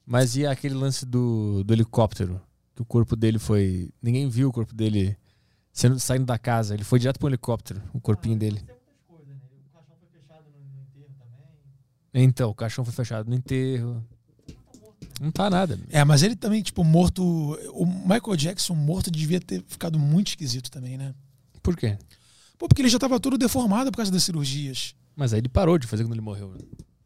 Mas 0.06 0.35
e 0.35 0.45
aquele 0.45 0.75
lance 0.75 1.06
do, 1.06 1.64
do 1.64 1.74
helicóptero? 1.74 2.40
Que 2.75 2.82
o 2.82 2.85
corpo 2.85 3.16
dele 3.16 3.40
foi. 3.40 3.90
Ninguém 4.01 4.30
viu 4.30 4.49
o 4.49 4.51
corpo 4.51 4.75
dele 4.75 5.17
sendo, 5.80 5.99
saindo 5.99 6.25
da 6.25 6.38
casa. 6.38 6.74
Ele 6.74 6.83
foi 6.83 6.99
direto 6.99 7.17
pro 7.17 7.30
helicóptero, 7.30 7.82
o 7.93 8.01
corpinho 8.01 8.38
dele. 8.38 8.61
Então, 12.14 12.49
o 12.49 12.56
caixão 12.56 12.83
foi 12.83 12.93
fechado 12.93 13.30
no 13.30 13.35
enterro. 13.35 14.03
Não 15.22 15.32
tá 15.32 15.49
nada. 15.49 15.80
É, 15.90 16.03
mas 16.03 16.24
ele 16.24 16.35
também, 16.35 16.61
tipo, 16.61 16.83
morto. 16.83 17.24
O 17.74 17.85
Michael 17.85 18.35
Jackson 18.35 18.74
morto 18.74 19.11
devia 19.11 19.40
ter 19.40 19.64
ficado 19.67 19.98
muito 19.99 20.30
esquisito 20.30 20.69
também, 20.72 20.98
né? 20.98 21.14
Por 21.61 21.77
quê? 21.77 21.98
Pô, 22.58 22.67
porque 22.67 22.82
ele 22.82 22.90
já 22.90 22.99
tava 22.99 23.19
todo 23.19 23.38
deformado 23.38 23.91
por 23.91 23.98
causa 23.98 24.11
das 24.11 24.24
cirurgias. 24.24 24.95
Mas 25.16 25.33
aí 25.33 25.40
ele 25.40 25.49
parou 25.49 25.77
de 25.77 25.88
fazer 25.88 26.03
quando 26.03 26.14
ele 26.14 26.22
morreu. 26.22 26.56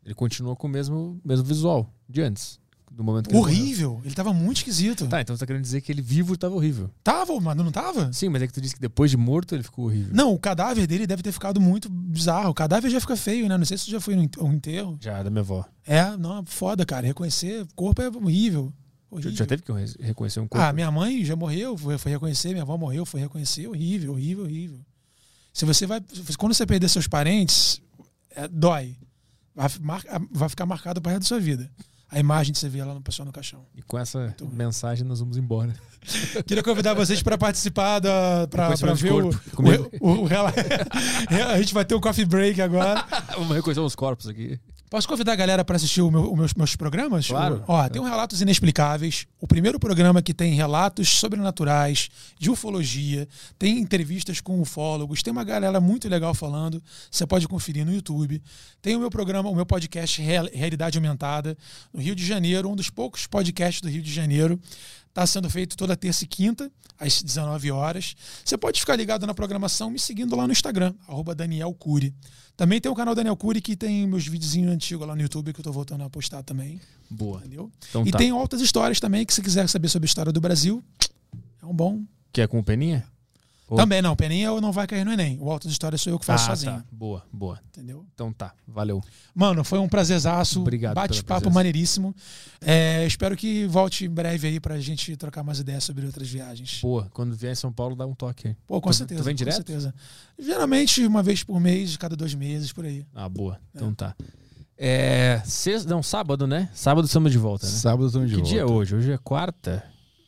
Ele 0.06 0.16
continuou 0.16 0.56
com 0.56 0.68
o 0.68 0.70
mesmo, 0.70 1.20
mesmo 1.24 1.46
visual 1.46 1.94
de 2.08 2.22
antes. 2.22 2.60
Do 2.96 3.04
momento 3.04 3.28
que 3.28 3.36
ele 3.36 3.42
Horrível. 3.42 4.02
Ele 4.06 4.14
tava 4.14 4.32
muito 4.34 4.58
esquisito. 4.58 5.08
Tá, 5.08 5.20
então 5.20 5.36
você 5.36 5.40
tá 5.40 5.48
querendo 5.48 5.64
dizer 5.64 5.82
que 5.82 5.92
ele 5.92 6.02
vivo 6.02 6.38
tava 6.38 6.54
horrível. 6.54 6.92
Tava, 7.04 7.40
mano, 7.42 7.64
não 7.64 7.72
tava? 7.72 8.14
Sim, 8.14 8.30
mas 8.30 8.42
é 8.44 8.48
que 8.48 8.54
tu 8.54 8.62
disse 8.62 8.76
que 8.76 8.82
depois 8.82 9.10
de 9.10 9.18
morto 9.18 9.56
ele 9.56 9.64
ficou 9.64 9.86
horrível. 9.86 10.14
Não, 10.14 10.32
o 10.32 10.38
cadáver 10.40 10.86
dele 10.86 11.08
deve 11.08 11.24
ter 11.24 11.32
ficado 11.32 11.60
muito 11.60 11.90
bizarro. 11.90 12.52
O 12.52 12.54
cadáver 12.54 12.92
já 12.92 13.00
fica 13.02 13.16
feio, 13.16 13.50
né? 13.50 13.58
Não 13.58 13.66
sei 13.66 13.78
se 13.80 13.90
já 13.90 14.00
foi 14.00 14.16
um 14.16 14.54
enterro. 14.54 14.96
Já, 15.02 15.24
da 15.24 15.30
minha 15.32 15.42
avó. 15.42 15.66
É, 15.88 16.16
não, 16.18 16.46
foda, 16.46 16.86
cara. 16.86 17.08
Reconhecer 17.08 17.66
corpo 17.76 18.00
é 18.02 18.10
horrível. 18.10 18.72
Já, 19.12 19.16
horrível. 19.16 19.32
já 19.38 19.46
teve 19.48 19.64
que 19.64 19.72
re- 19.72 19.96
reconhecer 20.00 20.40
um 20.40 20.48
corpo? 20.48 20.64
Ah, 20.64 20.72
minha 20.72 20.92
mãe 20.92 21.26
já 21.26 21.36
morreu, 21.36 21.76
foi, 21.78 21.98
foi 21.98 22.12
reconhecer, 22.12 22.50
minha 22.50 22.62
avó 22.62 22.78
morreu, 22.78 23.06
foi 23.08 23.22
reconhecer, 23.22 23.68
horrível, 23.68 24.12
horrível, 24.14 24.44
horrível. 24.44 24.80
Se 25.52 25.66
você 25.66 25.86
vai. 25.88 26.00
Quando 26.38 26.54
você 26.54 26.66
perder 26.66 26.90
seus 26.90 27.08
parentes, 27.08 27.82
é, 28.36 28.48
dói. 28.48 28.96
Vai, 29.56 29.70
mar- 29.82 30.04
vai 30.32 30.50
ficar 30.50 30.66
marcado 30.68 31.02
pro 31.02 31.12
resto 31.12 31.22
da 31.24 31.28
sua 31.28 31.40
vida. 31.40 31.70
A 32.14 32.20
imagem 32.20 32.54
que 32.54 32.60
você 32.60 32.70
vê 32.70 32.84
lá 32.84 32.94
no 32.94 33.02
pessoal 33.02 33.26
no 33.26 33.32
caixão. 33.32 33.66
E 33.76 33.82
com 33.82 33.98
essa 33.98 34.36
mensagem 34.54 35.04
nós 35.06 35.20
vamos 35.20 35.36
embora. 35.36 35.74
Queria 36.46 36.62
convidar 36.64 36.94
vocês 36.94 37.24
para 37.24 37.38
participar 37.38 38.00
da. 38.00 38.46
de 38.98 39.04
ver 39.04 39.12
o, 39.14 39.30
o, 40.00 40.12
o- 40.12 40.24
o 40.24 40.28
A 41.52 41.58
gente 41.60 41.74
vai 41.74 41.84
ter 41.86 41.96
um 41.96 42.00
coffee 42.00 42.26
break 42.26 42.62
agora. 42.62 43.04
vamos 43.36 43.56
reconhecer 43.56 43.80
uns 43.82 43.96
corpos 43.96 44.28
aqui. 44.28 44.60
Posso 44.94 45.08
convidar 45.08 45.32
a 45.34 45.36
galera 45.36 45.66
para 45.66 45.76
assistir 45.76 46.02
o 46.04 46.12
meu- 46.12 46.32
os 46.32 46.38
meus, 46.38 46.54
meus 46.54 46.76
programas? 46.76 47.26
Claro. 47.26 47.64
Ó, 47.68 47.90
tem 47.90 48.00
um 48.00 48.06
Relatos 48.06 48.42
Inexplicáveis, 48.42 49.26
o 49.42 49.48
primeiro 49.48 49.80
programa 49.80 50.22
que 50.22 50.36
tem 50.36 50.54
relatos 50.54 51.10
sobrenaturais, 51.10 52.10
de 52.38 52.52
ufologia, 52.52 53.28
tem 53.58 53.80
entrevistas 53.80 54.40
com 54.40 54.62
ufólogos, 54.62 55.24
tem 55.24 55.32
uma 55.32 55.44
galera 55.44 55.82
muito 55.82 56.08
legal 56.08 56.36
falando, 56.36 56.80
você 57.10 57.26
pode 57.26 57.48
conferir 57.48 57.84
no 57.84 57.92
YouTube. 57.92 58.40
Tem 58.84 58.96
o 58.96 59.00
meu 59.00 59.10
programa, 59.10 59.50
o 59.50 59.56
meu 59.56 59.66
podcast 59.66 60.22
Real- 60.22 60.48
Realidade 60.54 60.96
Aumentada, 61.00 61.58
no 61.92 62.00
Rio 62.00 62.16
de 62.16 62.24
Janeiro, 62.24 62.70
um 62.70 62.76
dos 62.76 62.92
poucos 62.92 63.26
podcasts 63.26 63.82
do 63.82 63.90
Rio 63.90 64.04
de 64.04 64.14
Janeiro. 64.14 64.60
Está 65.10 65.26
sendo 65.26 65.50
feito 65.50 65.76
toda 65.76 65.96
terça 65.98 66.24
e 66.24 66.28
quinta, 66.28 66.72
às 67.00 67.20
19 67.24 67.72
horas. 67.72 68.16
Você 68.46 68.56
pode 68.56 68.80
ficar 68.80 68.96
ligado 68.96 69.26
na 69.26 69.34
programação 69.34 69.90
me 69.90 69.98
seguindo 69.98 70.36
lá 70.36 70.46
no 70.46 70.54
Instagram, 70.54 70.94
arroba 71.08 71.34
Daniel 71.34 71.74
Cury. 71.74 72.14
Também 72.56 72.80
tem 72.80 72.92
o 72.92 72.96
canal 72.96 73.16
Daniel 73.16 73.36
Cury, 73.36 73.62
que 73.62 73.76
tem 73.76 74.08
meus 74.08 74.28
videozinhos 74.28 74.72
antigos 74.72 75.08
lá 75.08 75.16
no 75.16 75.22
YouTube, 75.22 75.54
que 75.54 75.60
eu 75.60 75.64
tô 75.64 75.72
voltando 75.72 76.04
a 76.04 76.10
postar 76.10 76.44
também. 76.44 76.80
Boa. 77.10 77.40
Entendeu? 77.40 77.72
Então 77.90 78.06
e 78.06 78.12
tá. 78.12 78.18
tem 78.18 78.32
outras 78.32 78.62
histórias 78.62 79.00
também, 79.00 79.26
que 79.26 79.34
se 79.34 79.42
quiser 79.42 79.68
saber 79.68 79.90
sobre 79.90 80.06
a 80.06 80.08
história 80.08 80.32
do 80.32 80.40
Brasil, 80.40 80.84
é 81.62 81.66
um 81.66 81.74
bom. 81.74 82.04
Que 82.32 82.42
é 82.42 82.48
com 82.48 82.60
o 82.60 82.64
Peninha? 82.64 83.06
Ou- 83.74 83.78
Também 83.78 84.02
não, 84.02 84.16
Peninha 84.16 84.48
eu 84.48 84.62
não 84.62 84.72
vai 84.72 84.86
cair 84.88 85.04
no 85.06 85.12
Enem. 85.12 85.38
O 85.42 85.50
Alto 85.52 85.68
de 85.68 85.72
História 85.74 85.98
sou 85.98 86.14
eu 86.14 86.20
que 86.20 86.26
faço 86.26 86.46
Ah, 86.46 86.56
sozinho. 86.56 86.74
tá. 86.74 86.86
Boa, 86.92 87.24
boa. 87.32 87.60
Entendeu? 87.70 88.06
Então 88.14 88.32
tá, 88.32 88.54
valeu. 88.68 89.02
Mano, 89.34 89.64
foi 89.64 89.80
um 89.80 89.88
prazerzaço. 89.90 90.60
Obrigado 90.62 90.96
Bate-papo 90.96 91.50
maneiríssimo. 91.52 92.16
É, 92.62 93.06
espero 93.06 93.36
que 93.36 93.66
volte 93.68 94.06
em 94.06 94.10
breve 94.10 94.48
aí 94.48 94.60
pra 94.60 94.80
gente 94.80 95.16
trocar 95.18 95.44
mais 95.44 95.60
ideias 95.60 95.84
sobre 95.84 96.06
outras 96.06 96.30
viagens. 96.30 96.80
Boa, 96.82 97.10
quando 97.14 97.36
vier 97.36 97.52
em 97.52 97.56
São 97.56 97.72
Paulo, 97.74 97.96
dá 97.96 98.06
um 98.06 98.14
toque 98.14 98.50
aí. 98.50 98.56
Pô, 98.68 98.80
com 98.80 98.90
Tu- 98.90 98.96
certeza. 98.98 99.22
Tu 99.22 99.26
vem 99.26 99.34
com 99.34 99.38
direto? 99.38 99.56
certeza. 99.56 99.94
Geralmente 100.38 101.06
uma 101.06 101.24
vez 101.24 101.44
por 101.44 101.60
mês, 101.60 101.98
cada 101.98 102.16
dois 102.16 102.34
meses, 102.36 102.72
por 102.72 102.86
aí. 102.86 103.06
Ah, 103.14 103.28
boa. 103.28 103.60
Então 103.74 103.94
tá. 103.94 104.16
É. 104.78 105.42
Sexta, 105.46 105.90
não, 105.90 106.02
sábado, 106.04 106.46
né? 106.48 106.70
Sábado 106.74 107.06
estamos 107.06 107.32
de 107.32 107.38
volta, 107.38 107.66
né? 107.66 107.72
Sábado 107.72 108.08
estamos 108.08 108.30
de 108.30 108.36
que 108.36 108.42
volta. 108.42 108.54
dia 108.54 108.62
é 108.62 108.66
hoje? 108.66 108.96
Hoje 108.96 109.12
é 109.12 109.18
quarta? 109.18 109.84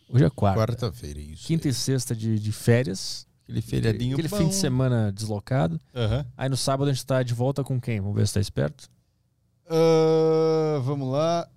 Hoje 0.08 0.24
é 0.24 0.30
quarta. 0.30 0.60
Quarta-feira, 0.60 1.20
isso. 1.20 1.48
Quinta 1.48 1.68
e 1.68 1.74
sexta 1.74 2.16
de, 2.16 2.38
de 2.40 2.52
férias. 2.52 3.25
Aquele 3.46 3.62
feriadinho 3.62 4.14
Aquele 4.16 4.28
bom. 4.28 4.38
fim 4.38 4.48
de 4.50 4.56
semana 4.56 5.12
deslocado. 5.12 5.80
Aham. 5.94 6.26
Aí 6.36 6.50
no 6.50 6.58
sábado 6.58 6.90
a 6.90 6.94
gente 6.94 7.06
tá 7.06 7.22
de 7.22 7.34
volta 7.34 7.64
com 7.64 7.80
quem? 7.80 8.02
Vamos 8.02 8.16
ver 8.16 8.28
se 8.28 8.34
tá 8.34 8.40
esperto. 8.42 8.90
Ah, 9.70 10.80
vamos 10.84 11.12
lá. 11.12 11.48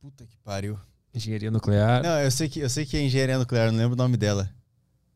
Puta 0.00 0.26
que 0.26 0.36
pariu. 0.38 0.78
Engenharia 1.14 1.50
nuclear. 1.50 2.02
Não, 2.02 2.18
eu 2.20 2.30
sei 2.30 2.48
que, 2.48 2.60
eu 2.60 2.68
sei 2.68 2.84
que 2.86 2.96
é 2.96 3.02
engenharia 3.02 3.38
nuclear, 3.38 3.70
não 3.70 3.78
lembro 3.78 3.94
o 3.94 3.96
nome 3.96 4.16
dela. 4.16 4.50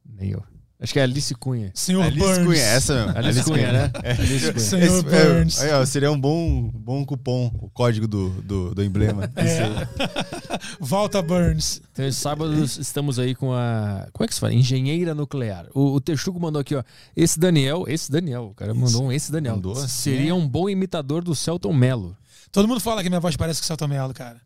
Nem 0.05 0.31
eu. 0.31 0.43
Acho 0.79 0.93
que 0.93 0.99
é 1.01 1.03
Alice 1.05 1.35
Cunha. 1.37 1.71
Senhor 1.75 2.03
Alice 2.03 2.19
Burns. 2.19 2.47
Cunha, 2.47 2.63
essa 2.63 2.95
mesmo. 3.07 3.19
Alice 3.19 3.45
Cunha, 3.45 3.73
né? 3.73 3.91
Alice 4.05 4.53
Cunha. 4.53 4.59
Senhor 4.61 4.83
Esse- 4.85 5.03
Burns. 5.03 5.63
é, 5.63 5.65
aí, 5.65 5.73
ó, 5.81 5.87
seria 5.87 6.13
um 6.13 6.21
bom, 6.21 6.71
bom 6.75 7.03
cupom, 7.05 7.51
o 7.63 7.71
código 7.71 8.07
do, 8.07 8.29
do, 8.43 8.75
do 8.75 8.85
emblema. 8.85 9.25
É. 9.37 9.89
Volta 10.79 11.23
Burns. 11.23 11.81
Então, 11.93 12.05
esse 12.05 12.19
sábado 12.21 12.53
estamos 12.63 13.19
aí 13.19 13.35
com 13.35 13.55
a. 13.55 14.07
Como 14.13 14.25
é 14.25 14.29
que 14.29 14.35
se 14.35 14.41
fala? 14.41 14.53
Engenheira 14.53 15.15
nuclear. 15.15 15.67
O, 15.75 15.95
o 15.95 16.01
Texugo 16.01 16.39
mandou 16.39 16.61
aqui, 16.61 16.75
ó. 16.75 16.83
Esse 17.17 17.39
Daniel, 17.41 17.85
esse 17.89 18.11
Daniel, 18.13 18.49
o 18.51 18.55
cara 18.55 18.75
mandou 18.75 19.05
um 19.05 19.13
esse 19.13 19.33
Daniel. 19.33 19.55
Mandou? 19.57 19.75
Seria 19.77 20.35
um 20.35 20.47
bom 20.47 20.69
imitador 20.69 21.25
do 21.25 21.35
Celton 21.35 21.73
Mello. 21.73 22.15
Todo 22.53 22.69
mundo 22.69 22.81
fala 22.81 23.03
que 23.03 23.09
minha 23.09 23.21
voz 23.21 23.35
parece 23.35 23.61
que 23.61 23.67
Celton 23.67 23.89
Mello, 23.89 24.13
cara. 24.13 24.41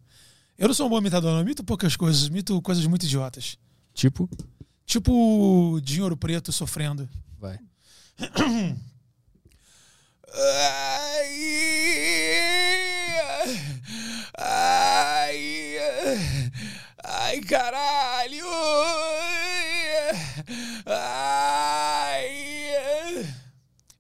Eu 0.57 0.69
não 0.69 0.75
sou 0.75 0.87
um 0.87 0.91
bom 0.91 0.99
imitador, 0.99 1.31
não. 1.33 1.39
Eu 1.39 1.43
imito 1.43 1.65
poucas 1.65 1.97
coisas. 1.97 2.29
Imito 2.29 2.61
coisas 2.63 2.87
muito 2.87 3.05
idiotas. 3.05 3.57
Tipo, 3.95 4.29
Tipo 4.91 5.79
Dinheiro 5.85 6.17
Preto 6.17 6.51
sofrendo. 6.51 7.09
vai. 7.39 7.57
Ai, 14.37 15.77
ai, 17.05 17.41
caralho! 17.43 18.47
Ai. 20.87 22.27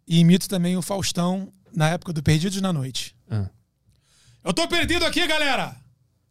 E 0.08 0.18
imito 0.18 0.48
também 0.48 0.76
o 0.76 0.82
Faustão 0.82 1.52
na 1.72 1.88
época 1.90 2.12
do 2.12 2.20
Perdidos 2.20 2.60
na 2.60 2.72
Noite. 2.72 3.14
Ah. 3.30 3.48
Eu 4.42 4.52
tô 4.52 4.66
perdido 4.66 5.06
aqui, 5.06 5.24
galera! 5.28 5.76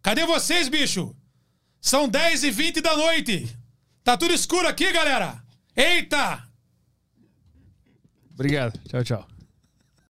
Cadê 0.02 0.26
vocês, 0.26 0.68
bicho? 0.68 1.16
São 1.80 2.10
10 2.10 2.44
e 2.44 2.52
20 2.52 2.82
da 2.82 2.98
noite! 2.98 3.58
Tá 4.10 4.18
tudo 4.18 4.34
escuro 4.34 4.68
aqui, 4.68 4.92
galera! 4.92 5.40
Eita! 5.76 6.44
Obrigado. 8.34 8.80
Tchau, 8.88 9.04
tchau. 9.04 9.28